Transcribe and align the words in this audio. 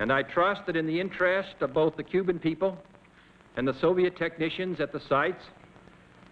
And 0.00 0.12
I 0.12 0.22
trust 0.22 0.62
that 0.66 0.76
in 0.76 0.86
the 0.86 1.00
interest 1.00 1.56
of 1.60 1.72
both 1.72 1.96
the 1.96 2.02
Cuban 2.02 2.38
people 2.38 2.78
and 3.56 3.66
the 3.66 3.78
Soviet 3.80 4.16
technicians 4.16 4.80
at 4.80 4.92
the 4.92 5.00
sites, 5.08 5.42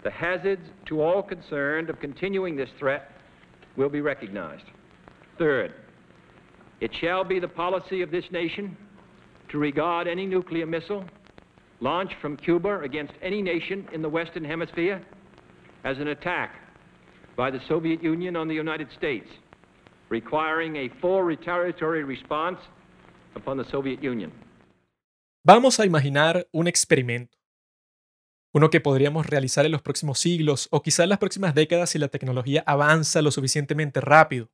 the 0.05 0.11
hazards 0.11 0.69
to 0.87 1.03
all 1.03 1.23
concerned 1.23 1.91
of 1.91 1.99
continuing 1.99 2.57
this 2.57 2.71
threat 2.79 3.11
will 3.77 3.89
be 3.89 4.01
recognized. 4.01 4.65
Third, 5.39 5.75
it 6.81 6.95
shall 6.95 7.25
be 7.25 7.41
the 7.41 7.49
policy 7.49 8.03
of 8.03 8.11
this 8.11 8.25
nation 8.31 8.77
to 9.49 9.59
regard 9.59 10.07
any 10.07 10.27
nuclear 10.27 10.67
missile 10.67 11.05
launched 11.81 12.15
from 12.21 12.37
Cuba 12.37 12.81
against 12.81 13.13
any 13.23 13.43
nation 13.43 13.87
in 13.93 14.03
the 14.03 14.09
Western 14.09 14.45
Hemisphere 14.45 15.05
as 15.85 15.99
an 15.99 16.09
attack 16.09 16.55
by 17.37 17.51
the 17.51 17.61
Soviet 17.69 18.03
Union 18.03 18.37
on 18.37 18.49
the 18.49 18.55
United 18.55 18.89
States, 18.97 19.29
requiring 20.09 20.77
a 20.77 20.91
full 21.01 21.23
retaliatory 21.23 22.05
response 22.05 22.59
Vamos 25.45 25.79
a 25.79 25.87
imaginar 25.87 26.49
un 26.53 26.67
experimento, 26.67 27.39
uno 28.53 28.71
que 28.71 28.81
podríamos 28.81 29.27
realizar 29.27 29.67
en 29.67 29.73
los 29.73 29.83
próximos 29.83 30.19
siglos 30.19 30.69
o 30.71 30.83
quizá 30.83 31.05
en 31.05 31.11
las 31.11 31.19
próximas 31.19 31.55
décadas 31.55 31.91
si 31.91 31.99
la 31.99 32.09
tecnología 32.09 32.65
avanza 32.67 33.23
lo 33.23 33.31
suficientemente 33.31 34.01
rápido. 34.01 34.51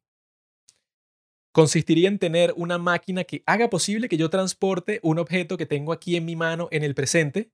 Consistiría 1.52 2.08
en 2.08 2.18
tener 2.18 2.52
una 2.56 2.78
máquina 2.78 3.24
que 3.24 3.42
haga 3.46 3.70
posible 3.70 4.08
que 4.08 4.16
yo 4.16 4.30
transporte 4.30 5.00
un 5.02 5.18
objeto 5.18 5.56
que 5.56 5.66
tengo 5.66 5.92
aquí 5.92 6.16
en 6.16 6.24
mi 6.24 6.34
mano 6.34 6.68
en 6.70 6.82
el 6.82 6.94
presente 6.94 7.52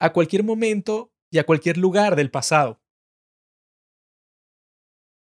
a 0.00 0.12
cualquier 0.12 0.44
momento 0.44 1.12
y 1.30 1.38
a 1.38 1.44
cualquier 1.44 1.76
lugar 1.76 2.16
del 2.16 2.30
pasado. 2.30 2.81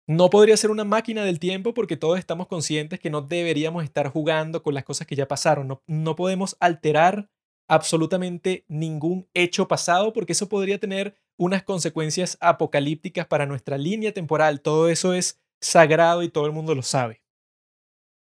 No 0.08 0.30
podría 0.30 0.56
ser 0.56 0.70
una 0.70 0.84
máquina 0.84 1.24
del 1.24 1.38
tiempo 1.38 1.74
porque 1.74 1.96
todos 1.96 2.18
estamos 2.18 2.48
conscientes 2.48 2.98
que 2.98 3.10
no 3.10 3.22
deberíamos 3.22 3.84
estar 3.84 4.08
jugando 4.08 4.62
con 4.62 4.74
las 4.74 4.84
cosas 4.84 5.06
que 5.06 5.16
ya 5.16 5.28
pasaron. 5.28 5.68
No, 5.68 5.82
no 5.86 6.16
podemos 6.16 6.56
alterar 6.58 7.30
absolutamente 7.68 8.64
ningún 8.68 9.28
hecho 9.32 9.68
pasado 9.68 10.12
porque 10.12 10.32
eso 10.32 10.48
podría 10.48 10.78
tener 10.78 11.14
unas 11.38 11.62
consecuencias 11.62 12.36
apocalípticas 12.40 13.26
para 13.26 13.46
nuestra 13.46 13.78
línea 13.78 14.12
temporal. 14.12 14.60
Todo 14.60 14.88
eso 14.88 15.14
es 15.14 15.40
sagrado 15.60 16.22
y 16.22 16.28
todo 16.28 16.46
el 16.46 16.52
mundo 16.52 16.74
lo 16.74 16.82
sabe. 16.82 17.22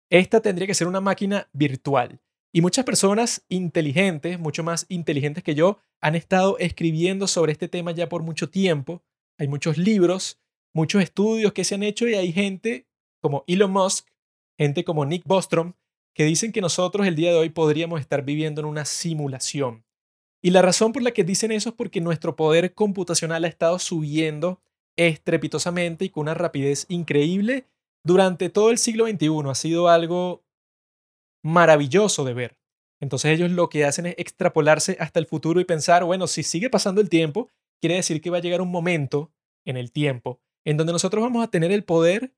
Esta 0.10 0.42
tendría 0.42 0.68
que 0.68 0.73
ser 0.73 0.88
una 0.88 1.02
máquina 1.02 1.50
virtual. 1.54 2.20
Y 2.54 2.62
muchas 2.62 2.86
personas 2.86 3.46
inteligentes, 3.50 4.40
mucho 4.40 4.64
más 4.64 4.86
inteligentes 4.90 5.44
que 5.44 5.54
yo, 5.54 5.80
han 6.02 6.16
estado 6.16 6.58
escribiendo 6.60 7.28
sobre 7.28 7.52
este 7.52 7.68
tema 7.68 7.92
ya 7.92 8.10
por 8.10 8.23
mucho 8.23 8.50
tiempo. 8.50 9.04
Hay 9.38 9.48
muchos 9.48 9.78
libros, 9.78 10.40
muchos 10.78 11.02
estudios 11.02 11.53
que 11.53 11.64
se 11.64 11.73
han 11.73 11.81
hecho 11.81 12.08
y 12.08 12.14
hay 12.14 12.31
gente 12.31 12.88
como 13.20 13.44
Elon 13.47 13.72
Musk, 13.72 14.09
gente 14.59 14.83
como 14.83 15.06
Nick 15.06 15.23
Bostrom, 15.25 15.73
que 16.14 16.23
dicen 16.23 16.52
que 16.52 16.61
nosotros 16.61 17.08
el 17.08 17.16
día 17.16 17.31
de 17.31 17.38
hoy 17.38 17.50
podríamos 17.50 18.00
estar 18.00 18.23
viviendo 18.23 18.61
en 18.61 18.67
una 18.67 18.86
simulación. 18.86 19.83
Y 20.39 20.52
la 20.52 20.61
razón 20.61 20.94
por 20.94 21.02
la 21.02 21.11
que 21.11 21.23
dicen 21.23 21.52
eso 21.52 21.70
es 21.70 21.75
porque 21.75 22.00
nuestro 22.00 22.36
poder 22.36 22.75
computacional 22.75 23.44
ha 23.44 23.48
estado 23.48 23.80
subiendo 23.80 24.61
estrepitosamente 24.95 26.05
y 26.05 26.09
con 26.09 26.22
una 26.22 26.36
rapidez 26.36 26.86
increíble 26.89 27.66
durante 28.03 28.50
todo 28.50 28.70
el 28.70 28.78
siglo 28.78 29.08
XXI. 29.08 29.50
Ha 29.50 29.55
sido 29.55 29.89
algo 29.89 30.44
maravilloso 31.44 32.23
de 32.23 32.36
ver. 32.36 32.58
Entonces 33.02 33.31
ellos 33.31 33.50
lo 33.50 33.67
que 33.70 33.86
hacen 33.86 34.05
es 34.05 34.16
extrapolarse 34.20 34.95
hasta 35.00 35.20
el 35.20 35.25
futuro 35.25 35.59
y 35.59 35.66
pensar, 35.66 36.03
bueno, 36.03 36.28
si 36.28 36.44
sigue 36.44 36.70
pasando 36.70 37.02
el 37.02 37.09
tiempo, 37.09 37.50
quiere 37.81 37.95
decir 37.95 38.22
que 38.22 38.30
va 38.30 38.38
a 38.38 38.42
llegar 38.42 38.61
un 38.61 38.70
momento 38.70 39.31
en 39.66 39.75
el 39.75 39.92
tiempo 39.92 40.39
en 40.68 40.76
donde 40.76 40.92
nosotros 40.92 41.23
vamos 41.23 41.42
a 41.42 41.50
tener 41.50 41.72
el 41.72 41.86
poder 41.86 42.34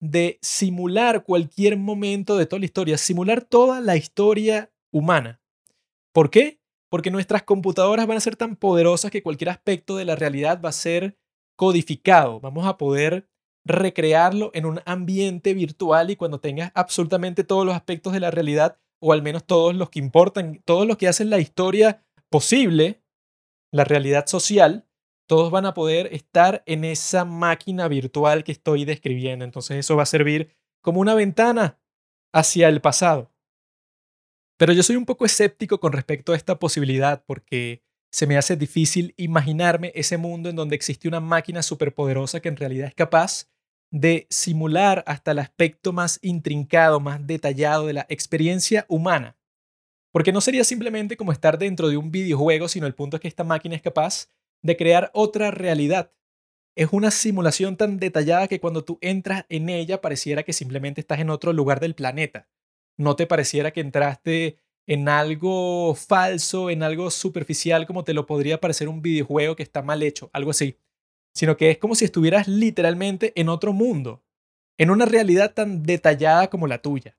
de 0.00 0.38
simular 0.40 1.24
cualquier 1.24 1.76
momento 1.76 2.36
de 2.36 2.46
toda 2.46 2.60
la 2.60 2.66
historia, 2.66 2.96
simular 2.96 3.42
toda 3.42 3.80
la 3.80 3.96
historia 3.96 4.70
humana. 4.92 5.40
¿Por 6.12 6.30
qué? 6.30 6.60
Porque 6.88 7.10
nuestras 7.10 7.42
computadoras 7.42 8.06
van 8.06 8.18
a 8.18 8.20
ser 8.20 8.36
tan 8.36 8.54
poderosas 8.54 9.10
que 9.10 9.24
cualquier 9.24 9.50
aspecto 9.50 9.96
de 9.96 10.04
la 10.04 10.14
realidad 10.14 10.60
va 10.64 10.68
a 10.68 10.72
ser 10.72 11.18
codificado. 11.56 12.38
Vamos 12.38 12.68
a 12.68 12.78
poder 12.78 13.28
recrearlo 13.64 14.52
en 14.54 14.66
un 14.66 14.80
ambiente 14.86 15.52
virtual 15.52 16.10
y 16.10 16.16
cuando 16.16 16.38
tengas 16.38 16.70
absolutamente 16.76 17.42
todos 17.42 17.66
los 17.66 17.74
aspectos 17.74 18.12
de 18.12 18.20
la 18.20 18.30
realidad, 18.30 18.78
o 19.00 19.12
al 19.12 19.22
menos 19.22 19.44
todos 19.44 19.74
los 19.74 19.90
que 19.90 19.98
importan, 19.98 20.62
todos 20.64 20.86
los 20.86 20.98
que 20.98 21.08
hacen 21.08 21.30
la 21.30 21.40
historia 21.40 22.04
posible, 22.30 23.02
la 23.72 23.82
realidad 23.82 24.26
social, 24.28 24.86
todos 25.26 25.50
van 25.50 25.66
a 25.66 25.74
poder 25.74 26.08
estar 26.12 26.62
en 26.66 26.84
esa 26.84 27.24
máquina 27.24 27.88
virtual 27.88 28.44
que 28.44 28.52
estoy 28.52 28.84
describiendo. 28.84 29.44
Entonces 29.44 29.78
eso 29.78 29.96
va 29.96 30.02
a 30.02 30.06
servir 30.06 30.54
como 30.80 31.00
una 31.00 31.14
ventana 31.14 31.78
hacia 32.32 32.68
el 32.68 32.80
pasado. 32.80 33.30
Pero 34.58 34.72
yo 34.72 34.82
soy 34.82 34.96
un 34.96 35.06
poco 35.06 35.24
escéptico 35.24 35.80
con 35.80 35.92
respecto 35.92 36.32
a 36.32 36.36
esta 36.36 36.58
posibilidad 36.58 37.24
porque 37.26 37.82
se 38.12 38.26
me 38.26 38.36
hace 38.36 38.56
difícil 38.56 39.14
imaginarme 39.16 39.90
ese 39.94 40.18
mundo 40.18 40.50
en 40.50 40.56
donde 40.56 40.76
existe 40.76 41.08
una 41.08 41.20
máquina 41.20 41.62
superpoderosa 41.62 42.40
que 42.40 42.48
en 42.48 42.56
realidad 42.56 42.88
es 42.88 42.94
capaz 42.94 43.48
de 43.90 44.26
simular 44.30 45.02
hasta 45.06 45.32
el 45.32 45.38
aspecto 45.38 45.92
más 45.92 46.18
intrincado, 46.22 47.00
más 47.00 47.26
detallado 47.26 47.86
de 47.86 47.94
la 47.94 48.06
experiencia 48.08 48.86
humana. 48.88 49.36
Porque 50.12 50.32
no 50.32 50.40
sería 50.40 50.64
simplemente 50.64 51.16
como 51.16 51.32
estar 51.32 51.58
dentro 51.58 51.88
de 51.88 51.96
un 51.96 52.10
videojuego, 52.10 52.68
sino 52.68 52.86
el 52.86 52.94
punto 52.94 53.16
es 53.16 53.20
que 53.20 53.28
esta 53.28 53.44
máquina 53.44 53.74
es 53.74 53.82
capaz 53.82 54.28
de 54.62 54.76
crear 54.76 55.10
otra 55.14 55.50
realidad. 55.50 56.12
Es 56.74 56.88
una 56.92 57.10
simulación 57.10 57.76
tan 57.76 57.98
detallada 57.98 58.48
que 58.48 58.60
cuando 58.60 58.84
tú 58.84 58.98
entras 59.02 59.44
en 59.48 59.68
ella 59.68 60.00
pareciera 60.00 60.42
que 60.42 60.52
simplemente 60.52 61.00
estás 61.00 61.20
en 61.20 61.30
otro 61.30 61.52
lugar 61.52 61.80
del 61.80 61.94
planeta. 61.94 62.48
No 62.96 63.16
te 63.16 63.26
pareciera 63.26 63.72
que 63.72 63.80
entraste 63.80 64.56
en 64.86 65.08
algo 65.08 65.94
falso, 65.94 66.70
en 66.70 66.82
algo 66.82 67.10
superficial 67.10 67.86
como 67.86 68.04
te 68.04 68.14
lo 68.14 68.26
podría 68.26 68.60
parecer 68.60 68.88
un 68.88 69.02
videojuego 69.02 69.56
que 69.56 69.62
está 69.62 69.82
mal 69.82 70.02
hecho, 70.02 70.30
algo 70.32 70.50
así 70.50 70.78
sino 71.34 71.56
que 71.56 71.70
es 71.70 71.78
como 71.78 71.94
si 71.94 72.04
estuvieras 72.04 72.48
literalmente 72.48 73.32
en 73.40 73.48
otro 73.48 73.72
mundo, 73.72 74.22
en 74.78 74.90
una 74.90 75.06
realidad 75.06 75.54
tan 75.54 75.82
detallada 75.82 76.48
como 76.50 76.66
la 76.66 76.78
tuya. 76.82 77.16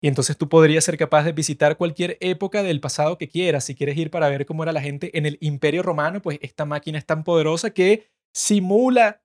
Y 0.00 0.06
entonces 0.08 0.36
tú 0.36 0.48
podrías 0.48 0.84
ser 0.84 0.96
capaz 0.96 1.24
de 1.24 1.32
visitar 1.32 1.76
cualquier 1.76 2.16
época 2.20 2.62
del 2.62 2.80
pasado 2.80 3.18
que 3.18 3.28
quieras. 3.28 3.64
Si 3.64 3.74
quieres 3.74 3.96
ir 3.96 4.10
para 4.10 4.28
ver 4.28 4.46
cómo 4.46 4.62
era 4.62 4.72
la 4.72 4.80
gente 4.80 5.16
en 5.18 5.26
el 5.26 5.38
Imperio 5.40 5.82
Romano, 5.82 6.22
pues 6.22 6.38
esta 6.40 6.64
máquina 6.64 6.98
es 6.98 7.06
tan 7.06 7.24
poderosa 7.24 7.70
que 7.70 8.08
simula 8.32 9.22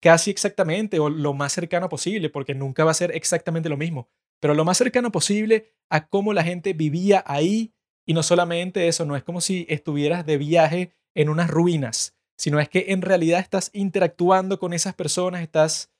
casi 0.00 0.30
exactamente 0.30 0.98
o 0.98 1.08
lo 1.08 1.32
más 1.34 1.52
cercano 1.52 1.88
posible, 1.88 2.28
porque 2.30 2.54
nunca 2.54 2.84
va 2.84 2.90
a 2.90 2.94
ser 2.94 3.14
exactamente 3.14 3.68
lo 3.68 3.76
mismo, 3.76 4.08
pero 4.40 4.54
lo 4.54 4.64
más 4.64 4.78
cercano 4.78 5.12
posible 5.12 5.72
a 5.88 6.08
cómo 6.08 6.32
la 6.32 6.42
gente 6.42 6.72
vivía 6.72 7.22
ahí. 7.26 7.74
Y 8.06 8.14
no 8.14 8.22
solamente 8.22 8.88
eso, 8.88 9.04
no 9.04 9.14
es 9.14 9.22
como 9.22 9.40
si 9.40 9.66
estuvieras 9.68 10.26
de 10.26 10.38
viaje 10.38 10.92
en 11.14 11.28
unas 11.28 11.48
ruinas, 11.48 12.16
sino 12.36 12.58
es 12.58 12.68
que 12.68 12.86
en 12.88 13.02
realidad 13.02 13.40
estás 13.40 13.70
interactuando 13.72 14.58
con 14.58 14.72
esas 14.72 14.94
personas, 14.94 15.42
estás, 15.42 15.92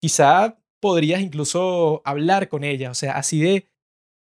quizá 0.00 0.59
podrías 0.80 1.20
incluso 1.20 2.02
hablar 2.04 2.48
con 2.48 2.64
ellas, 2.64 2.90
o 2.90 2.94
sea, 2.94 3.12
así 3.12 3.40
de 3.40 3.68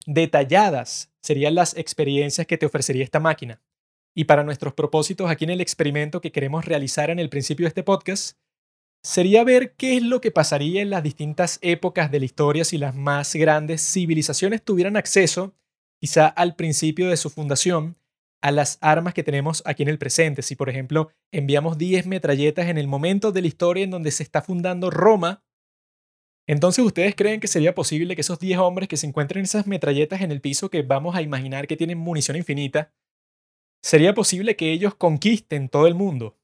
detalladas 0.06 1.12
serían 1.20 1.54
las 1.54 1.76
experiencias 1.76 2.46
que 2.46 2.58
te 2.58 2.66
ofrecería 2.66 3.04
esta 3.04 3.20
máquina. 3.20 3.62
Y 4.14 4.24
para 4.24 4.42
nuestros 4.42 4.74
propósitos 4.74 5.30
aquí 5.30 5.44
en 5.44 5.50
el 5.50 5.60
experimento 5.60 6.20
que 6.20 6.32
queremos 6.32 6.64
realizar 6.64 7.10
en 7.10 7.18
el 7.18 7.28
principio 7.28 7.64
de 7.64 7.68
este 7.68 7.82
podcast, 7.82 8.38
sería 9.02 9.44
ver 9.44 9.74
qué 9.76 9.96
es 9.96 10.02
lo 10.02 10.20
que 10.20 10.30
pasaría 10.30 10.82
en 10.82 10.90
las 10.90 11.02
distintas 11.02 11.58
épocas 11.62 12.10
de 12.10 12.18
la 12.18 12.24
historia 12.24 12.64
si 12.64 12.78
las 12.78 12.94
más 12.94 13.34
grandes 13.34 13.82
civilizaciones 13.82 14.62
tuvieran 14.62 14.96
acceso, 14.96 15.54
quizá 16.00 16.26
al 16.26 16.56
principio 16.56 17.08
de 17.08 17.16
su 17.16 17.30
fundación, 17.30 17.96
a 18.42 18.50
las 18.50 18.78
armas 18.80 19.14
que 19.14 19.22
tenemos 19.22 19.62
aquí 19.66 19.82
en 19.82 19.90
el 19.90 19.98
presente. 19.98 20.42
Si, 20.42 20.56
por 20.56 20.70
ejemplo, 20.70 21.10
enviamos 21.30 21.76
10 21.78 22.06
metralletas 22.06 22.68
en 22.68 22.78
el 22.78 22.88
momento 22.88 23.32
de 23.32 23.42
la 23.42 23.48
historia 23.48 23.84
en 23.84 23.90
donde 23.90 24.10
se 24.10 24.22
está 24.22 24.42
fundando 24.42 24.90
Roma, 24.90 25.44
entonces 26.52 26.84
ustedes 26.84 27.14
creen 27.14 27.38
que 27.38 27.46
sería 27.46 27.76
posible 27.76 28.16
que 28.16 28.22
esos 28.22 28.40
10 28.40 28.58
hombres 28.58 28.88
que 28.88 28.96
se 28.96 29.06
encuentren 29.06 29.44
esas 29.44 29.68
metralletas 29.68 30.20
en 30.20 30.32
el 30.32 30.40
piso 30.40 30.68
que 30.68 30.82
vamos 30.82 31.14
a 31.14 31.22
imaginar 31.22 31.68
que 31.68 31.76
tienen 31.76 31.98
munición 31.98 32.36
infinita, 32.36 32.92
sería 33.80 34.14
posible 34.14 34.56
que 34.56 34.72
ellos 34.72 34.96
conquisten 34.96 35.68
todo 35.68 35.86
el 35.86 35.94
mundo. 35.94 36.36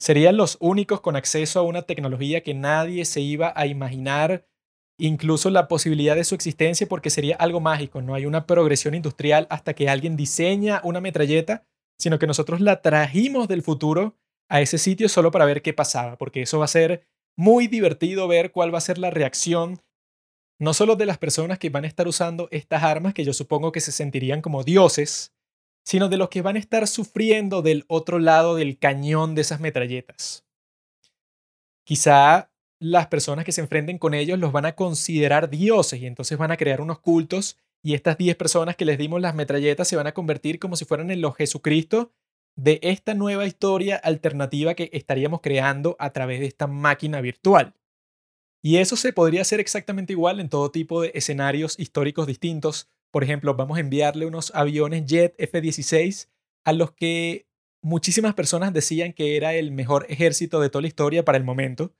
Serían 0.00 0.38
los 0.38 0.56
únicos 0.60 1.02
con 1.02 1.14
acceso 1.14 1.60
a 1.60 1.62
una 1.62 1.82
tecnología 1.82 2.42
que 2.42 2.54
nadie 2.54 3.04
se 3.04 3.20
iba 3.20 3.52
a 3.54 3.66
imaginar 3.66 4.48
incluso 4.96 5.50
la 5.50 5.68
posibilidad 5.68 6.16
de 6.16 6.24
su 6.24 6.34
existencia 6.34 6.86
porque 6.88 7.10
sería 7.10 7.36
algo 7.36 7.60
mágico, 7.60 8.00
no 8.00 8.14
hay 8.14 8.24
una 8.24 8.46
progresión 8.46 8.94
industrial 8.94 9.46
hasta 9.50 9.74
que 9.74 9.90
alguien 9.90 10.16
diseña 10.16 10.80
una 10.84 11.02
metralleta, 11.02 11.66
sino 11.98 12.18
que 12.18 12.26
nosotros 12.26 12.62
la 12.62 12.80
trajimos 12.80 13.46
del 13.46 13.60
futuro 13.60 14.16
a 14.48 14.62
ese 14.62 14.78
sitio 14.78 15.10
solo 15.10 15.30
para 15.30 15.44
ver 15.44 15.60
qué 15.60 15.74
pasaba, 15.74 16.16
porque 16.16 16.40
eso 16.40 16.58
va 16.58 16.64
a 16.64 16.68
ser 16.68 17.06
muy 17.36 17.66
divertido 17.66 18.28
ver 18.28 18.52
cuál 18.52 18.72
va 18.72 18.78
a 18.78 18.82
ser 18.82 18.98
la 18.98 19.10
reacción 19.10 19.80
no 20.58 20.72
solo 20.72 20.96
de 20.96 21.06
las 21.06 21.18
personas 21.18 21.58
que 21.58 21.70
van 21.70 21.84
a 21.84 21.88
estar 21.88 22.06
usando 22.06 22.48
estas 22.50 22.82
armas, 22.82 23.14
que 23.14 23.24
yo 23.24 23.32
supongo 23.32 23.72
que 23.72 23.80
se 23.80 23.92
sentirían 23.92 24.40
como 24.40 24.62
dioses, 24.62 25.32
sino 25.84 26.08
de 26.08 26.16
los 26.16 26.28
que 26.28 26.42
van 26.42 26.56
a 26.56 26.60
estar 26.60 26.86
sufriendo 26.86 27.60
del 27.60 27.84
otro 27.88 28.18
lado 28.18 28.54
del 28.54 28.78
cañón 28.78 29.34
de 29.34 29.42
esas 29.42 29.60
metralletas. 29.60 30.44
Quizá 31.84 32.50
las 32.80 33.08
personas 33.08 33.44
que 33.44 33.52
se 33.52 33.60
enfrenten 33.60 33.98
con 33.98 34.14
ellos 34.14 34.38
los 34.38 34.52
van 34.52 34.66
a 34.66 34.74
considerar 34.74 35.50
dioses 35.50 36.00
y 36.00 36.06
entonces 36.06 36.38
van 36.38 36.50
a 36.50 36.56
crear 36.56 36.80
unos 36.80 37.00
cultos 37.00 37.58
y 37.82 37.94
estas 37.94 38.16
10 38.16 38.36
personas 38.36 38.76
que 38.76 38.86
les 38.86 38.96
dimos 38.96 39.20
las 39.20 39.34
metralletas 39.34 39.86
se 39.86 39.96
van 39.96 40.06
a 40.06 40.14
convertir 40.14 40.58
como 40.58 40.76
si 40.76 40.84
fueran 40.84 41.10
en 41.10 41.20
los 41.20 41.36
Jesucristo 41.36 42.12
de 42.56 42.78
esta 42.82 43.14
nueva 43.14 43.46
historia 43.46 43.96
alternativa 43.96 44.74
que 44.74 44.90
estaríamos 44.92 45.40
creando 45.40 45.96
a 45.98 46.10
través 46.10 46.40
de 46.40 46.46
esta 46.46 46.66
máquina 46.66 47.20
virtual. 47.20 47.74
Y 48.62 48.78
eso 48.78 48.96
se 48.96 49.12
podría 49.12 49.42
hacer 49.42 49.60
exactamente 49.60 50.12
igual 50.12 50.40
en 50.40 50.48
todo 50.48 50.70
tipo 50.70 51.02
de 51.02 51.12
escenarios 51.14 51.78
históricos 51.78 52.26
distintos. 52.26 52.88
Por 53.10 53.22
ejemplo, 53.22 53.54
vamos 53.54 53.76
a 53.76 53.80
enviarle 53.80 54.26
unos 54.26 54.54
aviones 54.54 55.04
jet 55.06 55.34
F-16 55.38 56.28
a 56.64 56.72
los 56.72 56.92
que 56.92 57.46
muchísimas 57.82 58.34
personas 58.34 58.72
decían 58.72 59.12
que 59.12 59.36
era 59.36 59.52
el 59.54 59.70
mejor 59.70 60.06
ejército 60.08 60.60
de 60.60 60.70
toda 60.70 60.82
la 60.82 60.88
historia 60.88 61.24
para 61.24 61.36
el 61.36 61.44
momento. 61.44 61.92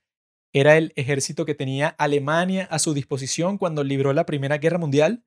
Era 0.54 0.78
el 0.78 0.92
ejército 0.96 1.44
que 1.44 1.54
tenía 1.54 1.88
Alemania 1.88 2.66
a 2.70 2.78
su 2.78 2.94
disposición 2.94 3.58
cuando 3.58 3.84
libró 3.84 4.12
la 4.12 4.24
Primera 4.24 4.56
Guerra 4.58 4.78
Mundial 4.78 5.24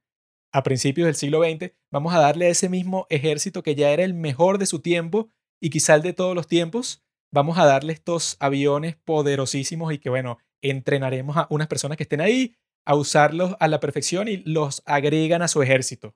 a 0.51 0.63
principios 0.63 1.05
del 1.05 1.15
siglo 1.15 1.43
XX. 1.43 1.73
Vamos 1.91 2.13
a 2.13 2.19
darle 2.19 2.47
a 2.47 2.49
ese 2.49 2.69
mismo 2.69 3.07
ejército 3.09 3.63
que 3.63 3.75
ya 3.75 3.91
era 3.91 4.03
el 4.03 4.13
mejor 4.13 4.57
de 4.57 4.65
su 4.65 4.79
tiempo 4.79 5.29
y 5.61 5.69
quizá 5.69 5.99
de 5.99 6.13
todos 6.13 6.35
los 6.35 6.47
tiempos. 6.47 7.03
Vamos 7.31 7.57
a 7.57 7.65
darle 7.65 7.93
estos 7.93 8.37
aviones 8.39 8.95
poderosísimos 8.95 9.93
y 9.93 9.97
que, 9.97 10.09
bueno, 10.09 10.37
entrenaremos 10.61 11.37
a 11.37 11.47
unas 11.49 11.67
personas 11.67 11.97
que 11.97 12.03
estén 12.03 12.21
ahí 12.21 12.55
a 12.85 12.95
usarlos 12.95 13.55
a 13.59 13.67
la 13.67 13.79
perfección 13.79 14.27
y 14.27 14.37
los 14.37 14.81
agregan 14.85 15.41
a 15.41 15.47
su 15.47 15.61
ejército. 15.61 16.15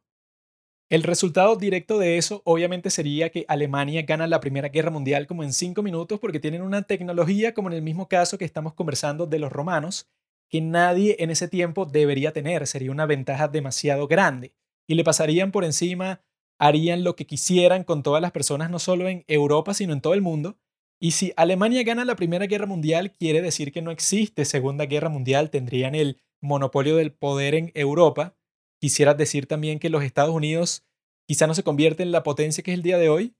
El 0.89 1.03
resultado 1.03 1.55
directo 1.55 1.99
de 1.99 2.17
eso 2.17 2.41
obviamente 2.43 2.89
sería 2.89 3.29
que 3.29 3.45
Alemania 3.47 4.01
gana 4.01 4.27
la 4.27 4.41
Primera 4.41 4.69
Guerra 4.69 4.91
Mundial 4.91 5.25
como 5.25 5.43
en 5.43 5.53
cinco 5.53 5.83
minutos 5.83 6.19
porque 6.19 6.39
tienen 6.39 6.61
una 6.61 6.81
tecnología 6.81 7.53
como 7.53 7.69
en 7.69 7.75
el 7.75 7.81
mismo 7.81 8.09
caso 8.09 8.37
que 8.37 8.43
estamos 8.45 8.73
conversando 8.73 9.25
de 9.25 9.39
los 9.39 9.51
romanos, 9.51 10.09
que 10.51 10.61
nadie 10.61 11.15
en 11.19 11.31
ese 11.31 11.47
tiempo 11.47 11.85
debería 11.85 12.33
tener. 12.33 12.67
Sería 12.67 12.91
una 12.91 13.05
ventaja 13.07 13.47
demasiado 13.47 14.07
grande. 14.07 14.53
Y 14.87 14.95
le 14.95 15.03
pasarían 15.03 15.51
por 15.51 15.63
encima, 15.63 16.21
harían 16.59 17.03
lo 17.03 17.15
que 17.15 17.25
quisieran 17.25 17.83
con 17.83 18.03
todas 18.03 18.21
las 18.21 18.31
personas, 18.31 18.69
no 18.69 18.77
solo 18.77 19.07
en 19.07 19.23
Europa, 19.27 19.73
sino 19.73 19.93
en 19.93 20.01
todo 20.01 20.13
el 20.13 20.21
mundo. 20.21 20.57
Y 20.99 21.11
si 21.11 21.33
Alemania 21.35 21.83
gana 21.83 22.05
la 22.05 22.15
Primera 22.15 22.45
Guerra 22.45 22.67
Mundial, 22.67 23.11
quiere 23.13 23.41
decir 23.41 23.71
que 23.71 23.81
no 23.81 23.89
existe 23.89 24.45
Segunda 24.45 24.85
Guerra 24.85 25.09
Mundial, 25.09 25.49
tendrían 25.49 25.95
el 25.95 26.21
monopolio 26.41 26.97
del 26.97 27.11
poder 27.11 27.55
en 27.55 27.71
Europa 27.73 28.35
Quisiera 28.81 29.13
decir 29.13 29.45
también 29.45 29.77
que 29.77 29.91
los 29.91 30.03
Estados 30.03 30.33
Unidos 30.33 30.83
quizá 31.27 31.45
no 31.45 31.53
se 31.53 31.63
convierte 31.63 32.01
en 32.01 32.11
la 32.11 32.23
potencia 32.23 32.63
que 32.63 32.71
es 32.71 32.77
el 32.77 32.81
día 32.81 32.97
de 32.97 33.09
hoy, 33.09 33.35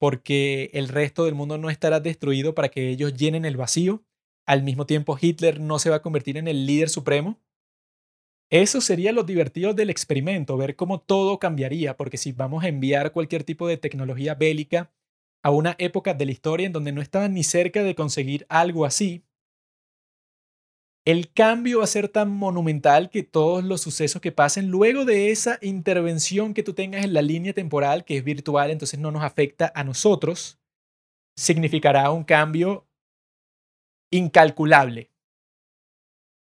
porque 0.00 0.70
el 0.72 0.88
resto 0.88 1.26
del 1.26 1.34
mundo 1.34 1.58
no 1.58 1.68
estará 1.68 2.00
destruido 2.00 2.54
para 2.54 2.70
que 2.70 2.88
ellos 2.88 3.12
llenen 3.12 3.44
el 3.44 3.58
vacío. 3.58 4.02
Al 4.46 4.62
mismo 4.62 4.86
tiempo, 4.86 5.16
Hitler 5.20 5.60
no 5.60 5.78
se 5.78 5.90
va 5.90 5.96
a 5.96 6.02
convertir 6.02 6.36
en 6.36 6.48
el 6.48 6.66
líder 6.66 6.88
supremo. 6.88 7.38
Eso 8.50 8.80
sería 8.80 9.12
lo 9.12 9.24
divertido 9.24 9.72
del 9.72 9.90
experimento, 9.90 10.56
ver 10.56 10.76
cómo 10.76 11.00
todo 11.00 11.38
cambiaría, 11.38 11.96
porque 11.96 12.18
si 12.18 12.32
vamos 12.32 12.62
a 12.62 12.68
enviar 12.68 13.12
cualquier 13.12 13.42
tipo 13.42 13.66
de 13.66 13.78
tecnología 13.78 14.34
bélica 14.34 14.92
a 15.42 15.50
una 15.50 15.74
época 15.78 16.14
de 16.14 16.26
la 16.26 16.32
historia 16.32 16.66
en 16.66 16.72
donde 16.72 16.92
no 16.92 17.00
estaban 17.00 17.34
ni 17.34 17.42
cerca 17.42 17.82
de 17.82 17.94
conseguir 17.94 18.46
algo 18.48 18.84
así, 18.84 19.24
el 21.06 21.30
cambio 21.32 21.78
va 21.78 21.84
a 21.84 21.88
ser 21.88 22.08
tan 22.08 22.30
monumental 22.30 23.10
que 23.10 23.22
todos 23.22 23.62
los 23.62 23.82
sucesos 23.82 24.22
que 24.22 24.32
pasen 24.32 24.70
luego 24.70 25.04
de 25.04 25.30
esa 25.30 25.58
intervención 25.60 26.54
que 26.54 26.62
tú 26.62 26.72
tengas 26.72 27.04
en 27.04 27.12
la 27.12 27.20
línea 27.20 27.52
temporal, 27.52 28.04
que 28.06 28.16
es 28.16 28.24
virtual, 28.24 28.70
entonces 28.70 28.98
no 28.98 29.10
nos 29.10 29.22
afecta 29.22 29.70
a 29.74 29.84
nosotros, 29.84 30.58
significará 31.36 32.10
un 32.10 32.24
cambio 32.24 32.86
incalculable. 34.14 35.10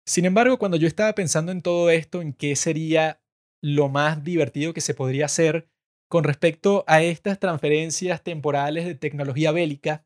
Sin 0.05 0.25
embargo, 0.25 0.59
cuando 0.59 0.75
yo 0.75 0.85
estaba 0.85 1.15
pensando 1.15 1.51
en 1.53 1.61
todo 1.61 1.89
esto, 1.89 2.21
en 2.21 2.33
qué 2.33 2.57
sería 2.57 3.23
lo 3.61 3.87
más 3.87 4.23
divertido 4.23 4.73
que 4.73 4.81
se 4.81 4.93
podría 4.93 5.25
hacer 5.25 5.69
con 6.09 6.25
respecto 6.25 6.83
a 6.87 7.01
estas 7.01 7.39
transferencias 7.39 8.21
temporales 8.21 8.85
de 8.85 8.95
tecnología 8.95 9.53
bélica, 9.53 10.05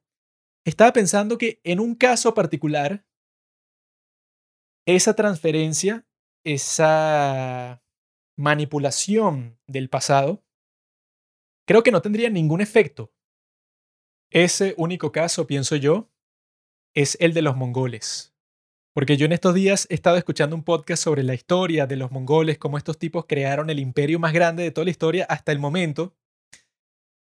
estaba 0.65 0.93
pensando 0.93 1.39
que 1.39 1.59
en 1.63 1.79
un 1.79 1.95
caso 1.95 2.35
particular, 2.35 3.07
esa 4.85 5.15
transferencia, 5.15 6.05
esa 6.45 7.83
manipulación 8.37 9.59
del 9.65 9.89
pasado, 9.89 10.45
creo 11.67 11.81
que 11.81 11.91
no 11.91 12.03
tendría 12.03 12.29
ningún 12.29 12.61
efecto. 12.61 13.11
Ese 14.29 14.75
único 14.77 15.11
caso, 15.11 15.47
pienso 15.47 15.75
yo, 15.75 16.11
es 16.97 17.15
el 17.19 17.35
de 17.35 17.43
los 17.43 17.55
mongoles. 17.55 18.33
Porque 18.95 19.17
yo 19.17 19.27
en 19.27 19.31
estos 19.31 19.53
días 19.53 19.85
he 19.91 19.93
estado 19.93 20.17
escuchando 20.17 20.55
un 20.55 20.63
podcast 20.63 21.03
sobre 21.03 21.21
la 21.21 21.35
historia 21.35 21.85
de 21.85 21.95
los 21.95 22.09
mongoles, 22.09 22.57
cómo 22.57 22.79
estos 22.79 22.97
tipos 22.97 23.25
crearon 23.27 23.69
el 23.69 23.77
imperio 23.77 24.17
más 24.17 24.33
grande 24.33 24.63
de 24.63 24.71
toda 24.71 24.85
la 24.85 24.91
historia 24.91 25.23
hasta 25.29 25.51
el 25.51 25.59
momento, 25.59 26.15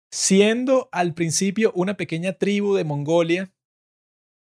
siendo 0.09 0.87
al 0.93 1.13
principio 1.13 1.73
una 1.75 1.97
pequeña 1.97 2.31
tribu 2.31 2.73
de 2.73 2.85
Mongolia 2.85 3.51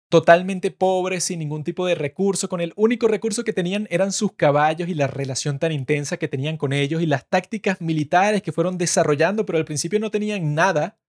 totalmente 0.09 0.71
pobres, 0.71 1.23
sin 1.23 1.39
ningún 1.39 1.63
tipo 1.63 1.85
de 1.85 1.95
recurso, 1.95 2.49
con 2.49 2.59
el 2.59 2.73
único 2.75 3.07
recurso 3.07 3.45
que 3.45 3.53
tenían 3.53 3.87
eran 3.89 4.11
sus 4.11 4.33
caballos 4.33 4.89
y 4.89 4.93
la 4.93 5.07
relación 5.07 5.57
tan 5.57 5.71
intensa 5.71 6.17
que 6.17 6.27
tenían 6.27 6.57
con 6.57 6.73
ellos 6.73 7.01
y 7.01 7.05
las 7.05 7.29
tácticas 7.29 7.79
militares 7.79 8.41
que 8.41 8.51
fueron 8.51 8.77
desarrollando, 8.77 9.45
pero 9.45 9.57
al 9.57 9.65
principio 9.65 10.01
no 10.01 10.11
tenían 10.11 10.53
nada 10.53 10.99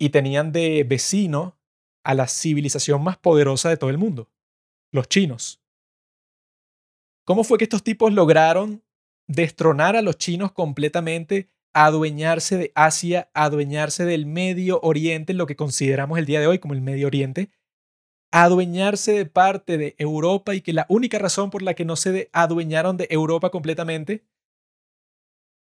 y 0.00 0.10
tenían 0.10 0.50
de 0.50 0.82
vecino 0.82 1.61
a 2.04 2.14
la 2.14 2.28
civilización 2.28 3.02
más 3.02 3.16
poderosa 3.16 3.68
de 3.68 3.76
todo 3.76 3.90
el 3.90 3.98
mundo, 3.98 4.30
los 4.92 5.08
chinos. 5.08 5.60
¿Cómo 7.24 7.44
fue 7.44 7.58
que 7.58 7.64
estos 7.64 7.84
tipos 7.84 8.12
lograron 8.12 8.82
destronar 9.28 9.96
a 9.96 10.02
los 10.02 10.18
chinos 10.18 10.52
completamente, 10.52 11.48
adueñarse 11.72 12.56
de 12.56 12.72
Asia, 12.74 13.30
adueñarse 13.34 14.04
del 14.04 14.26
Medio 14.26 14.80
Oriente, 14.82 15.32
lo 15.32 15.46
que 15.46 15.56
consideramos 15.56 16.18
el 16.18 16.26
día 16.26 16.40
de 16.40 16.46
hoy 16.46 16.58
como 16.58 16.74
el 16.74 16.80
Medio 16.80 17.06
Oriente, 17.06 17.50
adueñarse 18.32 19.12
de 19.12 19.26
parte 19.26 19.78
de 19.78 19.94
Europa 19.98 20.54
y 20.54 20.60
que 20.62 20.72
la 20.72 20.86
única 20.88 21.18
razón 21.18 21.50
por 21.50 21.62
la 21.62 21.74
que 21.74 21.84
no 21.84 21.96
se 21.96 22.28
adueñaron 22.32 22.96
de 22.96 23.06
Europa 23.10 23.50
completamente 23.50 24.24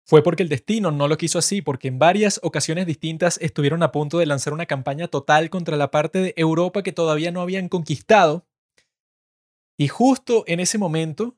fue 0.05 0.21
porque 0.21 0.43
el 0.43 0.49
destino 0.49 0.91
no 0.91 1.07
lo 1.07 1.17
quiso 1.17 1.39
así, 1.39 1.61
porque 1.61 1.87
en 1.87 1.99
varias 1.99 2.39
ocasiones 2.43 2.85
distintas 2.85 3.37
estuvieron 3.41 3.83
a 3.83 3.91
punto 3.91 4.19
de 4.19 4.25
lanzar 4.25 4.53
una 4.53 4.65
campaña 4.65 5.07
total 5.07 5.49
contra 5.49 5.77
la 5.77 5.91
parte 5.91 6.19
de 6.19 6.33
Europa 6.35 6.83
que 6.83 6.91
todavía 6.91 7.31
no 7.31 7.41
habían 7.41 7.69
conquistado. 7.69 8.45
Y 9.77 9.87
justo 9.87 10.43
en 10.47 10.59
ese 10.59 10.77
momento 10.77 11.37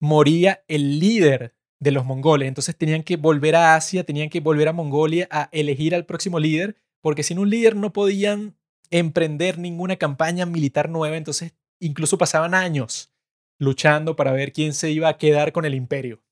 moría 0.00 0.62
el 0.68 0.98
líder 0.98 1.54
de 1.80 1.90
los 1.90 2.04
mongoles. 2.04 2.48
Entonces 2.48 2.76
tenían 2.76 3.02
que 3.02 3.16
volver 3.16 3.56
a 3.56 3.74
Asia, 3.74 4.04
tenían 4.04 4.28
que 4.28 4.40
volver 4.40 4.68
a 4.68 4.72
Mongolia 4.72 5.26
a 5.30 5.48
elegir 5.50 5.94
al 5.94 6.06
próximo 6.06 6.38
líder, 6.38 6.76
porque 7.00 7.22
sin 7.22 7.38
un 7.38 7.48
líder 7.48 7.76
no 7.76 7.92
podían 7.92 8.56
emprender 8.90 9.58
ninguna 9.58 9.96
campaña 9.96 10.46
militar 10.46 10.90
nueva, 10.90 11.16
entonces 11.16 11.54
incluso 11.80 12.18
pasaban 12.18 12.54
años 12.54 13.12
luchando 13.58 14.16
para 14.16 14.32
ver 14.32 14.52
quién 14.52 14.74
se 14.74 14.90
iba 14.90 15.08
a 15.08 15.16
quedar 15.16 15.52
con 15.52 15.64
el 15.64 15.74
imperio. 15.74 16.22